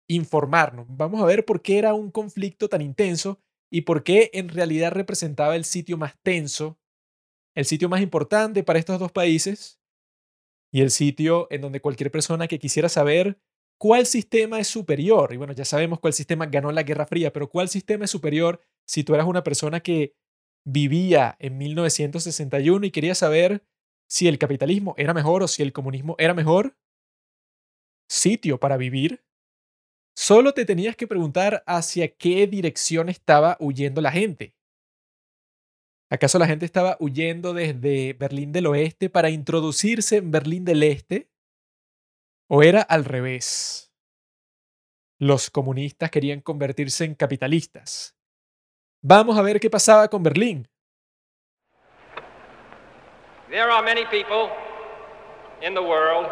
informarnos, 0.08 0.86
vamos 0.88 1.22
a 1.22 1.26
ver 1.26 1.44
por 1.44 1.62
qué 1.62 1.78
era 1.78 1.94
un 1.94 2.10
conflicto 2.10 2.68
tan 2.68 2.82
intenso 2.82 3.40
y 3.72 3.82
por 3.82 4.04
qué 4.04 4.30
en 4.34 4.48
realidad 4.48 4.92
representaba 4.92 5.56
el 5.56 5.64
sitio 5.64 5.96
más 5.96 6.18
tenso, 6.22 6.78
el 7.54 7.64
sitio 7.64 7.88
más 7.88 8.02
importante 8.02 8.62
para 8.62 8.78
estos 8.78 8.98
dos 8.98 9.12
países 9.12 9.80
y 10.72 10.82
el 10.82 10.90
sitio 10.90 11.46
en 11.50 11.62
donde 11.62 11.80
cualquier 11.80 12.10
persona 12.10 12.48
que 12.48 12.58
quisiera 12.58 12.88
saber 12.88 13.38
cuál 13.78 14.06
sistema 14.06 14.60
es 14.60 14.68
superior, 14.68 15.32
y 15.32 15.36
bueno, 15.36 15.52
ya 15.52 15.64
sabemos 15.64 16.00
cuál 16.00 16.12
sistema 16.12 16.46
ganó 16.46 16.70
la 16.72 16.82
Guerra 16.82 17.06
Fría, 17.06 17.32
pero 17.32 17.48
cuál 17.48 17.68
sistema 17.68 18.04
es 18.04 18.10
superior 18.10 18.60
si 18.86 19.04
tú 19.04 19.14
eras 19.14 19.26
una 19.26 19.42
persona 19.42 19.80
que 19.80 20.14
vivía 20.66 21.36
en 21.38 21.58
1961 21.58 22.86
y 22.86 22.90
quería 22.90 23.14
saber 23.14 23.64
si 24.08 24.28
el 24.28 24.38
capitalismo 24.38 24.94
era 24.96 25.14
mejor 25.14 25.42
o 25.42 25.48
si 25.48 25.62
el 25.62 25.72
comunismo 25.72 26.14
era 26.18 26.34
mejor 26.34 26.76
sitio 28.08 28.60
para 28.60 28.76
vivir, 28.76 29.24
solo 30.16 30.52
te 30.52 30.64
tenías 30.64 30.96
que 30.96 31.06
preguntar 31.06 31.62
hacia 31.66 32.14
qué 32.16 32.46
dirección 32.46 33.08
estaba 33.08 33.56
huyendo 33.60 34.00
la 34.00 34.12
gente. 34.12 34.54
¿Acaso 36.10 36.38
la 36.38 36.46
gente 36.46 36.64
estaba 36.64 36.96
huyendo 37.00 37.54
desde 37.54 38.12
Berlín 38.12 38.52
del 38.52 38.66
Oeste 38.66 39.10
para 39.10 39.30
introducirse 39.30 40.18
en 40.18 40.30
Berlín 40.30 40.64
del 40.64 40.82
Este? 40.82 41.30
¿O 42.48 42.62
era 42.62 42.82
al 42.82 43.04
revés? 43.04 43.92
Los 45.18 45.50
comunistas 45.50 46.10
querían 46.10 46.40
convertirse 46.40 47.04
en 47.04 47.14
capitalistas. 47.14 48.16
Vamos 49.02 49.38
a 49.38 49.42
ver 49.42 49.58
qué 49.60 49.70
pasaba 49.70 50.08
con 50.08 50.22
Berlín. 50.22 50.68
There 53.54 53.70
are 53.70 53.84
many 53.84 54.04
people 54.06 54.50
in 55.62 55.74
the 55.74 55.80
world 55.80 56.26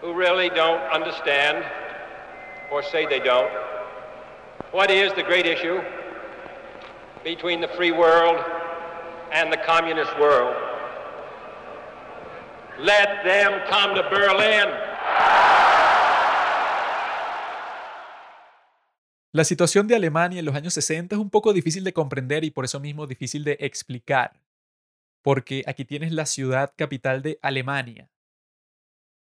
who 0.00 0.12
really 0.12 0.48
don't 0.48 0.82
understand, 0.90 1.62
or 2.72 2.82
say 2.82 3.06
they 3.06 3.20
don't, 3.20 3.52
what 4.72 4.90
is 4.90 5.12
the 5.14 5.22
great 5.22 5.46
issue 5.46 5.80
between 7.22 7.60
the 7.60 7.68
free 7.76 7.92
world 7.92 8.44
and 9.30 9.52
the 9.52 9.58
communist 9.58 10.10
world. 10.18 10.56
Let 12.80 13.22
them 13.22 13.62
come 13.70 13.94
to 13.94 14.02
Berlin. 14.10 14.66
La 19.30 19.44
situación 19.44 19.86
de 19.86 19.94
Alemania 19.94 20.40
en 20.40 20.46
los 20.46 20.56
años 20.56 20.74
60 20.74 21.14
es 21.14 21.20
un 21.20 21.30
poco 21.30 21.52
difícil 21.52 21.84
de 21.84 21.92
comprender 21.92 22.42
y 22.42 22.50
por 22.50 22.64
eso 22.64 22.80
mismo 22.80 23.06
difícil 23.06 23.44
de 23.44 23.56
explicar 23.60 24.32
porque 25.22 25.64
aquí 25.66 25.84
tienes 25.84 26.12
la 26.12 26.26
ciudad 26.26 26.72
capital 26.76 27.22
de 27.22 27.38
Alemania, 27.42 28.10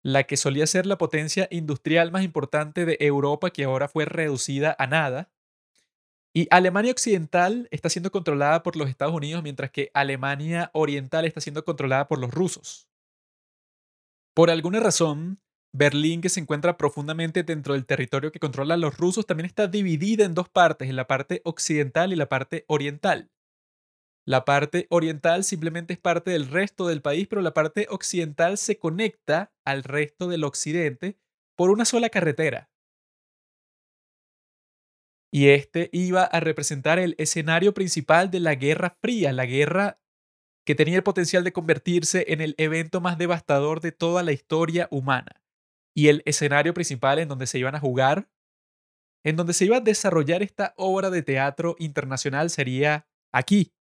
la 0.02 0.24
que 0.24 0.36
solía 0.36 0.66
ser 0.66 0.86
la 0.86 0.98
potencia 0.98 1.48
industrial 1.51 2.12
más 2.12 2.23
importante 2.23 2.85
de 2.85 2.97
Europa 3.01 3.51
que 3.51 3.65
ahora 3.65 3.89
fue 3.89 4.05
reducida 4.05 4.74
a 4.78 4.86
nada. 4.86 5.31
Y 6.35 6.47
Alemania 6.51 6.93
Occidental 6.93 7.69
está 7.70 7.89
siendo 7.89 8.12
controlada 8.12 8.62
por 8.62 8.77
los 8.77 8.89
Estados 8.89 9.15
Unidos, 9.15 9.43
mientras 9.43 9.70
que 9.70 9.90
Alemania 9.94 10.70
Oriental 10.73 11.24
está 11.24 11.40
siendo 11.40 11.65
controlada 11.65 12.06
por 12.06 12.19
los 12.19 12.31
rusos. 12.31 12.89
Por 14.35 14.51
alguna 14.51 14.78
razón, 14.78 15.40
Berlín, 15.73 16.20
que 16.20 16.28
se 16.28 16.40
encuentra 16.40 16.77
profundamente 16.77 17.43
dentro 17.43 17.74
del 17.74 17.86
territorio 17.86 18.31
que 18.31 18.39
controlan 18.39 18.81
los 18.81 18.97
rusos, 18.97 19.27
también 19.27 19.47
está 19.47 19.66
dividida 19.66 20.24
en 20.24 20.35
dos 20.35 20.48
partes, 20.48 20.89
en 20.89 20.97
la 20.97 21.06
parte 21.06 21.40
occidental 21.44 22.12
y 22.12 22.16
la 22.16 22.28
parte 22.28 22.65
oriental. 22.69 23.31
La 24.29 24.45
parte 24.45 24.87
oriental 24.91 25.43
simplemente 25.43 25.95
es 25.95 25.99
parte 25.99 26.31
del 26.31 26.49
resto 26.49 26.87
del 26.87 27.01
país, 27.01 27.27
pero 27.29 27.41
la 27.41 27.55
parte 27.55 27.87
occidental 27.89 28.59
se 28.59 28.79
conecta 28.79 29.55
al 29.65 29.83
resto 29.83 30.29
del 30.29 30.45
occidente 30.45 31.19
por 31.57 31.71
una 31.71 31.87
sola 31.87 32.11
carretera. 32.11 32.71
Y 35.33 35.49
este 35.49 35.89
iba 35.95 36.25
a 36.25 36.41
representar 36.41 36.99
el 36.99 37.15
escenario 37.17 37.73
principal 37.73 38.31
de 38.31 38.41
la 38.41 38.55
Guerra 38.55 38.99
Fría, 39.01 39.33
la 39.33 39.47
guerra 39.47 39.99
que 40.67 40.75
tenía 40.75 40.97
el 40.97 41.03
potencial 41.03 41.43
de 41.43 41.55
convertirse 41.55 42.27
en 42.29 42.43
el 42.43 42.55
evento 42.59 43.01
más 43.01 43.17
devastador 43.17 43.81
de 43.81 43.93
toda 43.93 44.23
la 44.23 44.33
historia 44.33 44.89
humana. 44.91 45.43
Y 45.97 46.09
el 46.09 46.23
escenario 46.27 46.75
principal 46.75 47.19
en 47.19 47.29
donde 47.29 47.47
se 47.47 47.59
iban 47.59 47.77
a 47.77 47.81
jugar, 47.81 48.29
en 49.25 49.37
donde 49.37 49.55
se 49.55 49.65
iba 49.65 49.79
a 49.79 49.81
desarrollar 49.81 50.43
esta 50.43 50.75
obra 50.77 51.09
de 51.09 51.23
teatro 51.23 51.77
internacional 51.79 52.51
sería 52.51 53.09
aquí, 53.33 53.73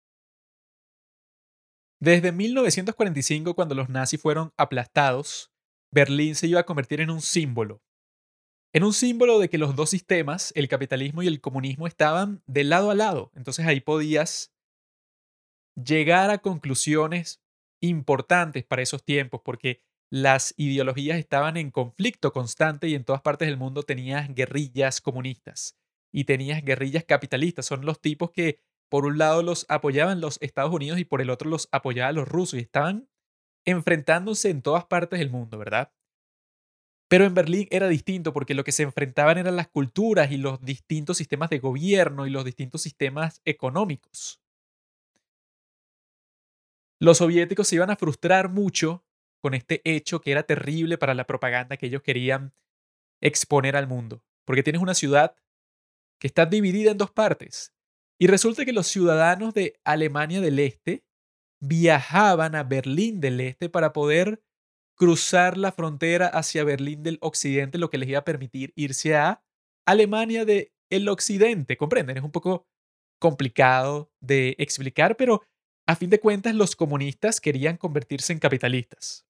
desde 2.00 2.32
1945, 2.32 3.54
cuando 3.54 3.74
los 3.74 3.88
nazis 3.88 4.20
fueron 4.20 4.52
aplastados, 4.56 5.50
Berlín 5.90 6.34
se 6.34 6.46
iba 6.46 6.60
a 6.60 6.66
convertir 6.66 7.00
en 7.00 7.10
un 7.10 7.20
símbolo. 7.20 7.82
En 8.74 8.84
un 8.84 8.92
símbolo 8.92 9.38
de 9.38 9.48
que 9.48 9.58
los 9.58 9.74
dos 9.74 9.90
sistemas, 9.90 10.52
el 10.54 10.68
capitalismo 10.68 11.22
y 11.22 11.26
el 11.26 11.40
comunismo, 11.40 11.86
estaban 11.86 12.42
de 12.46 12.64
lado 12.64 12.90
a 12.90 12.94
lado. 12.94 13.32
Entonces 13.34 13.66
ahí 13.66 13.80
podías 13.80 14.52
llegar 15.74 16.30
a 16.30 16.38
conclusiones 16.38 17.40
importantes 17.80 18.64
para 18.64 18.82
esos 18.82 19.04
tiempos, 19.04 19.40
porque 19.42 19.82
las 20.10 20.54
ideologías 20.56 21.18
estaban 21.18 21.56
en 21.56 21.70
conflicto 21.70 22.32
constante 22.32 22.88
y 22.88 22.94
en 22.94 23.04
todas 23.04 23.22
partes 23.22 23.48
del 23.48 23.56
mundo 23.56 23.82
tenías 23.82 24.32
guerrillas 24.34 25.00
comunistas 25.00 25.76
y 26.12 26.24
tenías 26.24 26.62
guerrillas 26.62 27.04
capitalistas. 27.04 27.66
Son 27.66 27.84
los 27.84 28.00
tipos 28.00 28.30
que 28.30 28.60
por 28.88 29.04
un 29.04 29.18
lado 29.18 29.42
los 29.42 29.66
apoyaban 29.68 30.20
los 30.20 30.38
Estados 30.40 30.72
Unidos 30.72 30.98
y 30.98 31.04
por 31.04 31.20
el 31.20 31.30
otro 31.30 31.50
los 31.50 31.68
apoyaban 31.72 32.14
los 32.14 32.28
rusos 32.28 32.58
y 32.58 32.62
estaban 32.62 33.08
enfrentándose 33.64 34.50
en 34.50 34.62
todas 34.62 34.84
partes 34.84 35.18
del 35.18 35.30
mundo, 35.30 35.58
¿verdad? 35.58 35.92
Pero 37.08 37.24
en 37.24 37.34
Berlín 37.34 37.68
era 37.70 37.88
distinto 37.88 38.32
porque 38.32 38.54
lo 38.54 38.64
que 38.64 38.72
se 38.72 38.82
enfrentaban 38.82 39.38
eran 39.38 39.56
las 39.56 39.68
culturas 39.68 40.30
y 40.32 40.38
los 40.38 40.60
distintos 40.60 41.18
sistemas 41.18 41.50
de 41.50 41.58
gobierno 41.58 42.26
y 42.26 42.30
los 42.30 42.44
distintos 42.44 42.82
sistemas 42.82 43.40
económicos. 43.44 44.40
Los 46.98 47.18
soviéticos 47.18 47.68
se 47.68 47.76
iban 47.76 47.90
a 47.90 47.96
frustrar 47.96 48.48
mucho 48.48 49.04
con 49.40 49.54
este 49.54 49.82
hecho 49.84 50.20
que 50.20 50.32
era 50.32 50.44
terrible 50.44 50.98
para 50.98 51.14
la 51.14 51.26
propaganda 51.26 51.76
que 51.76 51.86
ellos 51.86 52.02
querían 52.02 52.54
exponer 53.20 53.76
al 53.76 53.86
mundo, 53.86 54.24
porque 54.44 54.62
tienes 54.62 54.82
una 54.82 54.94
ciudad 54.94 55.36
que 56.18 56.26
está 56.26 56.46
dividida 56.46 56.90
en 56.90 56.98
dos 56.98 57.10
partes 57.10 57.75
y 58.18 58.26
resulta 58.26 58.64
que 58.64 58.72
los 58.72 58.86
ciudadanos 58.86 59.54
de 59.54 59.78
Alemania 59.84 60.40
del 60.40 60.58
Este 60.58 61.04
viajaban 61.60 62.54
a 62.54 62.64
Berlín 62.64 63.20
del 63.20 63.40
Este 63.40 63.68
para 63.68 63.92
poder 63.92 64.42
cruzar 64.96 65.58
la 65.58 65.72
frontera 65.72 66.26
hacia 66.26 66.64
Berlín 66.64 67.02
del 67.02 67.18
Occidente, 67.20 67.78
lo 67.78 67.90
que 67.90 67.98
les 67.98 68.08
iba 68.08 68.20
a 68.20 68.24
permitir 68.24 68.72
irse 68.76 69.14
a 69.14 69.42
Alemania 69.86 70.44
del 70.44 71.08
Occidente. 71.08 71.76
¿Comprenden? 71.76 72.16
Es 72.16 72.24
un 72.24 72.32
poco 72.32 72.66
complicado 73.20 74.10
de 74.20 74.56
explicar, 74.58 75.16
pero 75.16 75.42
a 75.86 75.96
fin 75.96 76.10
de 76.10 76.20
cuentas 76.20 76.54
los 76.54 76.74
comunistas 76.74 77.40
querían 77.40 77.76
convertirse 77.76 78.32
en 78.32 78.38
capitalistas. 78.38 79.26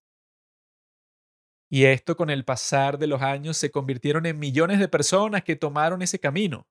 Y 1.68 1.84
esto 1.84 2.16
con 2.16 2.30
el 2.30 2.44
pasar 2.44 2.96
de 2.98 3.08
los 3.08 3.22
años 3.22 3.56
se 3.56 3.72
convirtieron 3.72 4.24
en 4.24 4.38
millones 4.38 4.78
de 4.78 4.88
personas 4.88 5.42
que 5.42 5.56
tomaron 5.56 6.00
ese 6.00 6.20
camino. 6.20 6.68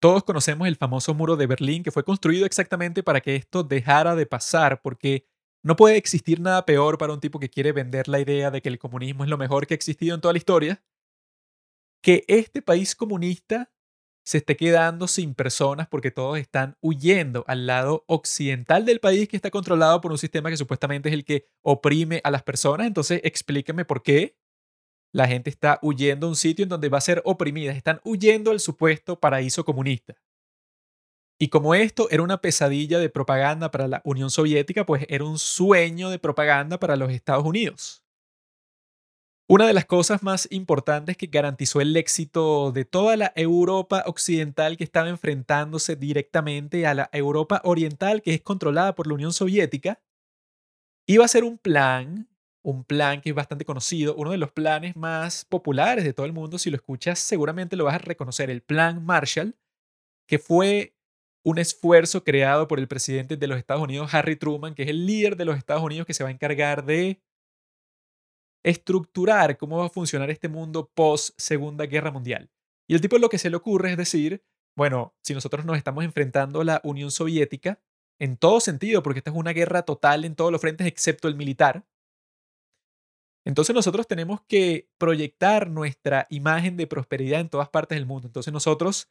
Todos 0.00 0.22
conocemos 0.22 0.68
el 0.68 0.76
famoso 0.76 1.12
muro 1.14 1.36
de 1.36 1.46
Berlín 1.46 1.82
que 1.82 1.90
fue 1.90 2.04
construido 2.04 2.46
exactamente 2.46 3.02
para 3.02 3.20
que 3.20 3.34
esto 3.34 3.64
dejara 3.64 4.14
de 4.14 4.26
pasar, 4.26 4.80
porque 4.80 5.26
no 5.64 5.74
puede 5.74 5.96
existir 5.96 6.40
nada 6.40 6.64
peor 6.64 6.98
para 6.98 7.12
un 7.12 7.20
tipo 7.20 7.40
que 7.40 7.50
quiere 7.50 7.72
vender 7.72 8.06
la 8.06 8.20
idea 8.20 8.50
de 8.50 8.62
que 8.62 8.68
el 8.68 8.78
comunismo 8.78 9.24
es 9.24 9.30
lo 9.30 9.38
mejor 9.38 9.66
que 9.66 9.74
ha 9.74 9.76
existido 9.76 10.14
en 10.14 10.20
toda 10.20 10.32
la 10.32 10.38
historia, 10.38 10.84
que 12.00 12.24
este 12.28 12.62
país 12.62 12.94
comunista 12.94 13.72
se 14.24 14.38
esté 14.38 14.56
quedando 14.56 15.08
sin 15.08 15.34
personas 15.34 15.88
porque 15.88 16.10
todos 16.10 16.38
están 16.38 16.76
huyendo 16.80 17.44
al 17.48 17.66
lado 17.66 18.04
occidental 18.06 18.84
del 18.84 19.00
país 19.00 19.26
que 19.26 19.36
está 19.36 19.50
controlado 19.50 20.00
por 20.00 20.12
un 20.12 20.18
sistema 20.18 20.50
que 20.50 20.56
supuestamente 20.56 21.08
es 21.08 21.14
el 21.14 21.24
que 21.24 21.46
oprime 21.62 22.20
a 22.22 22.30
las 22.30 22.42
personas. 22.42 22.86
Entonces 22.86 23.20
explíqueme 23.24 23.86
por 23.86 24.02
qué 24.02 24.36
la 25.12 25.26
gente 25.26 25.50
está 25.50 25.78
huyendo 25.82 26.26
a 26.26 26.30
un 26.30 26.36
sitio 26.36 26.64
en 26.64 26.68
donde 26.68 26.88
va 26.88 26.98
a 26.98 27.02
ser 27.02 27.22
oprimida, 27.24 27.72
están 27.72 28.00
huyendo 28.04 28.50
al 28.50 28.60
supuesto 28.60 29.18
paraíso 29.18 29.64
comunista. 29.64 30.14
Y 31.40 31.48
como 31.48 31.74
esto 31.74 32.08
era 32.10 32.22
una 32.22 32.40
pesadilla 32.40 32.98
de 32.98 33.10
propaganda 33.10 33.70
para 33.70 33.86
la 33.86 34.02
Unión 34.04 34.30
Soviética, 34.30 34.84
pues 34.84 35.06
era 35.08 35.24
un 35.24 35.38
sueño 35.38 36.10
de 36.10 36.18
propaganda 36.18 36.80
para 36.80 36.96
los 36.96 37.10
Estados 37.12 37.44
Unidos. 37.44 38.02
Una 39.50 39.66
de 39.66 39.72
las 39.72 39.86
cosas 39.86 40.22
más 40.22 40.46
importantes 40.50 41.16
que 41.16 41.28
garantizó 41.28 41.80
el 41.80 41.96
éxito 41.96 42.70
de 42.70 42.84
toda 42.84 43.16
la 43.16 43.32
Europa 43.34 44.02
occidental 44.06 44.76
que 44.76 44.84
estaba 44.84 45.08
enfrentándose 45.08 45.96
directamente 45.96 46.86
a 46.86 46.92
la 46.92 47.08
Europa 47.12 47.62
oriental, 47.64 48.20
que 48.20 48.34
es 48.34 48.42
controlada 48.42 48.94
por 48.94 49.06
la 49.06 49.14
Unión 49.14 49.32
Soviética, 49.32 50.02
iba 51.06 51.24
a 51.24 51.28
ser 51.28 51.44
un 51.44 51.56
plan 51.56 52.28
un 52.62 52.84
plan 52.84 53.20
que 53.20 53.30
es 53.30 53.34
bastante 53.34 53.64
conocido, 53.64 54.14
uno 54.16 54.30
de 54.30 54.38
los 54.38 54.52
planes 54.52 54.96
más 54.96 55.44
populares 55.44 56.04
de 56.04 56.12
todo 56.12 56.26
el 56.26 56.32
mundo, 56.32 56.58
si 56.58 56.70
lo 56.70 56.76
escuchas 56.76 57.18
seguramente 57.18 57.76
lo 57.76 57.84
vas 57.84 57.94
a 57.94 57.98
reconocer, 57.98 58.50
el 58.50 58.62
Plan 58.62 59.04
Marshall, 59.04 59.56
que 60.26 60.38
fue 60.38 60.94
un 61.44 61.58
esfuerzo 61.58 62.24
creado 62.24 62.68
por 62.68 62.78
el 62.78 62.88
presidente 62.88 63.36
de 63.36 63.46
los 63.46 63.58
Estados 63.58 63.82
Unidos, 63.82 64.12
Harry 64.12 64.36
Truman, 64.36 64.74
que 64.74 64.82
es 64.82 64.88
el 64.88 65.06
líder 65.06 65.36
de 65.36 65.44
los 65.44 65.56
Estados 65.56 65.82
Unidos 65.82 66.06
que 66.06 66.14
se 66.14 66.24
va 66.24 66.28
a 66.28 66.32
encargar 66.32 66.84
de 66.84 67.22
estructurar 68.64 69.56
cómo 69.56 69.78
va 69.78 69.86
a 69.86 69.90
funcionar 69.90 70.30
este 70.30 70.48
mundo 70.48 70.90
post 70.94 71.30
Segunda 71.38 71.86
Guerra 71.86 72.10
Mundial. 72.10 72.50
Y 72.88 72.94
el 72.94 73.00
tipo 73.00 73.18
lo 73.18 73.28
que 73.28 73.38
se 73.38 73.50
le 73.50 73.56
ocurre 73.56 73.92
es 73.92 73.96
decir, 73.96 74.44
bueno, 74.76 75.14
si 75.22 75.32
nosotros 75.32 75.64
nos 75.64 75.76
estamos 75.76 76.04
enfrentando 76.04 76.60
a 76.60 76.64
la 76.64 76.80
Unión 76.84 77.10
Soviética, 77.10 77.80
en 78.20 78.36
todo 78.36 78.60
sentido, 78.60 79.02
porque 79.02 79.20
esta 79.20 79.30
es 79.30 79.36
una 79.36 79.52
guerra 79.52 79.82
total 79.82 80.24
en 80.24 80.34
todos 80.34 80.50
los 80.50 80.60
frentes 80.60 80.86
excepto 80.86 81.28
el 81.28 81.36
militar, 81.36 81.86
entonces 83.48 83.74
nosotros 83.74 84.06
tenemos 84.06 84.42
que 84.46 84.90
proyectar 84.98 85.70
nuestra 85.70 86.26
imagen 86.28 86.76
de 86.76 86.86
prosperidad 86.86 87.40
en 87.40 87.48
todas 87.48 87.70
partes 87.70 87.96
del 87.96 88.04
mundo. 88.04 88.26
Entonces 88.26 88.52
nosotros 88.52 89.08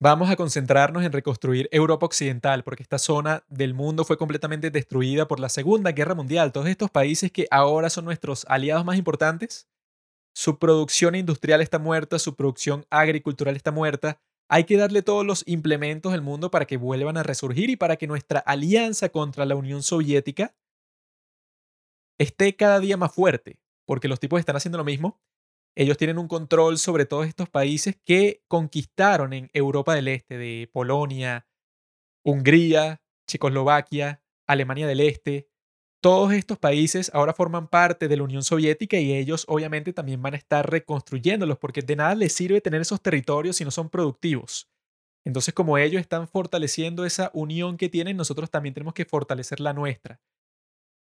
vamos 0.00 0.30
a 0.30 0.36
concentrarnos 0.36 1.04
en 1.04 1.12
reconstruir 1.12 1.68
Europa 1.70 2.06
Occidental, 2.06 2.64
porque 2.64 2.82
esta 2.82 2.98
zona 2.98 3.44
del 3.50 3.74
mundo 3.74 4.06
fue 4.06 4.16
completamente 4.16 4.70
destruida 4.70 5.28
por 5.28 5.38
la 5.38 5.50
Segunda 5.50 5.92
Guerra 5.92 6.14
Mundial. 6.14 6.50
Todos 6.50 6.68
estos 6.68 6.90
países 6.90 7.30
que 7.30 7.46
ahora 7.50 7.90
son 7.90 8.06
nuestros 8.06 8.46
aliados 8.48 8.86
más 8.86 8.96
importantes, 8.96 9.68
su 10.34 10.58
producción 10.58 11.14
industrial 11.14 11.60
está 11.60 11.78
muerta, 11.78 12.18
su 12.18 12.36
producción 12.36 12.86
agricultural 12.88 13.54
está 13.54 13.70
muerta. 13.70 14.18
Hay 14.48 14.64
que 14.64 14.78
darle 14.78 15.02
todos 15.02 15.26
los 15.26 15.46
implementos 15.46 16.12
del 16.12 16.22
mundo 16.22 16.50
para 16.50 16.64
que 16.64 16.78
vuelvan 16.78 17.18
a 17.18 17.22
resurgir 17.22 17.68
y 17.68 17.76
para 17.76 17.96
que 17.96 18.06
nuestra 18.06 18.40
alianza 18.40 19.10
contra 19.10 19.44
la 19.44 19.56
Unión 19.56 19.82
Soviética 19.82 20.54
esté 22.20 22.54
cada 22.54 22.80
día 22.80 22.96
más 22.96 23.12
fuerte, 23.14 23.58
porque 23.86 24.08
los 24.08 24.20
tipos 24.20 24.38
están 24.38 24.56
haciendo 24.56 24.78
lo 24.78 24.84
mismo. 24.84 25.20
Ellos 25.76 25.96
tienen 25.96 26.18
un 26.18 26.28
control 26.28 26.78
sobre 26.78 27.06
todos 27.06 27.26
estos 27.26 27.48
países 27.48 27.96
que 28.04 28.42
conquistaron 28.48 29.32
en 29.32 29.50
Europa 29.54 29.94
del 29.94 30.08
Este, 30.08 30.36
de 30.36 30.68
Polonia, 30.72 31.46
Hungría, 32.24 33.02
Checoslovaquia, 33.26 34.22
Alemania 34.46 34.86
del 34.86 35.00
Este. 35.00 35.48
Todos 36.02 36.32
estos 36.32 36.58
países 36.58 37.10
ahora 37.14 37.34
forman 37.34 37.68
parte 37.68 38.08
de 38.08 38.16
la 38.16 38.24
Unión 38.24 38.42
Soviética 38.42 38.98
y 38.98 39.14
ellos 39.14 39.44
obviamente 39.48 39.92
también 39.92 40.20
van 40.22 40.34
a 40.34 40.38
estar 40.38 40.70
reconstruyéndolos 40.70 41.58
porque 41.58 41.82
de 41.82 41.96
nada 41.96 42.14
les 42.14 42.32
sirve 42.34 42.60
tener 42.60 42.82
esos 42.82 43.02
territorios 43.02 43.56
si 43.56 43.64
no 43.64 43.70
son 43.70 43.90
productivos. 43.90 44.68
Entonces, 45.24 45.54
como 45.54 45.78
ellos 45.78 46.00
están 46.00 46.28
fortaleciendo 46.28 47.04
esa 47.04 47.30
unión 47.34 47.76
que 47.76 47.88
tienen, 47.90 48.16
nosotros 48.16 48.50
también 48.50 48.74
tenemos 48.74 48.94
que 48.94 49.04
fortalecer 49.04 49.60
la 49.60 49.74
nuestra. 49.74 50.20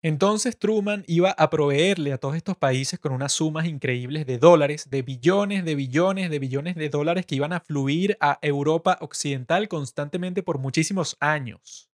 Entonces 0.02 0.56
Truman 0.56 1.02
iba 1.08 1.32
a 1.32 1.50
proveerle 1.50 2.12
a 2.12 2.18
todos 2.18 2.36
estos 2.36 2.56
países 2.56 3.00
con 3.00 3.12
unas 3.12 3.32
sumas 3.32 3.66
increíbles 3.66 4.26
de 4.26 4.38
dólares, 4.38 4.90
de 4.90 5.02
billones, 5.02 5.64
de 5.64 5.74
billones, 5.74 6.30
de 6.30 6.38
billones 6.38 6.76
de 6.76 6.88
dólares 6.88 7.26
que 7.26 7.34
iban 7.34 7.52
a 7.52 7.60
fluir 7.60 8.16
a 8.20 8.38
Europa 8.40 8.98
Occidental 9.00 9.66
constantemente 9.66 10.44
por 10.44 10.58
muchísimos 10.58 11.16
años. 11.18 11.90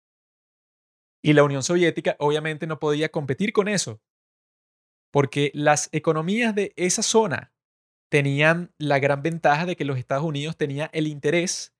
Y 1.22 1.34
la 1.34 1.44
Unión 1.44 1.62
Soviética 1.62 2.16
obviamente 2.18 2.66
no 2.66 2.80
podía 2.80 3.10
competir 3.10 3.52
con 3.52 3.68
eso, 3.68 4.00
porque 5.10 5.50
las 5.52 5.90
economías 5.92 6.54
de 6.54 6.72
esa 6.76 7.02
zona 7.02 7.52
tenían 8.10 8.72
la 8.78 8.98
gran 8.98 9.22
ventaja 9.22 9.66
de 9.66 9.76
que 9.76 9.84
los 9.84 9.98
Estados 9.98 10.24
Unidos 10.24 10.56
tenía 10.56 10.88
el 10.94 11.06
interés, 11.06 11.74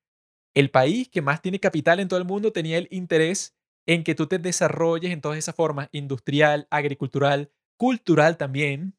el 0.55 0.71
país 0.71 1.09
que 1.09 1.23
más 1.23 1.41
tiene 1.41 1.61
capital 1.61 1.99
en 1.99 2.09
todo 2.09 2.19
el 2.19 2.27
mundo 2.27 2.53
tenía 2.53 2.77
el 2.77 2.89
interés 2.91 3.57
en 3.91 4.05
que 4.05 4.15
tú 4.15 4.29
te 4.29 4.39
desarrolles 4.39 5.11
en 5.11 5.21
todas 5.21 5.37
esas 5.37 5.57
formas, 5.57 5.89
industrial, 5.91 6.69
agricultural, 6.71 7.51
cultural 7.77 8.37
también. 8.37 8.95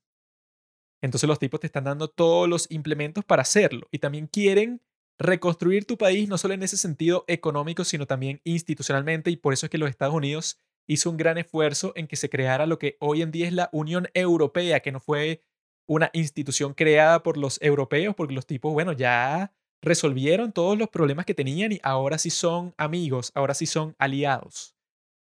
Entonces 1.02 1.30
los 1.30 1.40
tipos 1.40 1.62
te 1.62 1.68
están 1.68 1.86
dando 1.86 2.10
todos 2.10 2.50
los 2.50 2.70
implementos 2.70 3.24
para 3.24 3.44
hacerlo 3.44 3.88
y 3.90 4.00
también 4.00 4.28
quieren 4.28 4.82
reconstruir 5.18 5.86
tu 5.86 5.98
país 5.98 6.28
no 6.28 6.38
solo 6.38 6.56
en 6.56 6.64
ese 6.64 6.76
sentido 6.76 7.24
económico, 7.30 7.86
sino 7.86 8.06
también 8.06 8.42
institucionalmente, 8.44 9.32
y 9.32 9.38
por 9.38 9.54
eso 9.54 9.66
es 9.66 9.70
que 9.70 9.78
los 9.78 9.90
Estados 9.90 10.14
Unidos 10.14 10.60
hizo 10.90 11.10
un 11.10 11.16
gran 11.16 11.38
esfuerzo 11.38 11.94
en 11.96 12.08
que 12.08 12.18
se 12.18 12.30
creara 12.30 12.66
lo 12.66 12.78
que 12.78 12.98
hoy 13.00 13.22
en 13.22 13.32
día 13.32 13.48
es 13.48 13.54
la 13.54 13.70
Unión 13.72 14.10
Europea, 14.14 14.82
que 14.82 14.92
no 14.92 15.00
fue 15.00 15.42
una 15.88 16.10
institución 16.12 16.74
creada 16.74 17.24
por 17.24 17.38
los 17.38 17.62
europeos, 17.62 18.14
porque 18.14 18.34
los 18.34 18.46
tipos, 18.46 18.74
bueno, 18.74 18.92
ya 18.92 19.54
resolvieron 19.82 20.52
todos 20.52 20.78
los 20.78 20.90
problemas 20.90 21.26
que 21.26 21.34
tenían 21.34 21.72
y 21.72 21.80
ahora 21.82 22.18
sí 22.18 22.30
son 22.30 22.74
amigos, 22.78 23.32
ahora 23.36 23.54
sí 23.54 23.66
son 23.66 23.96
aliados. 23.98 24.76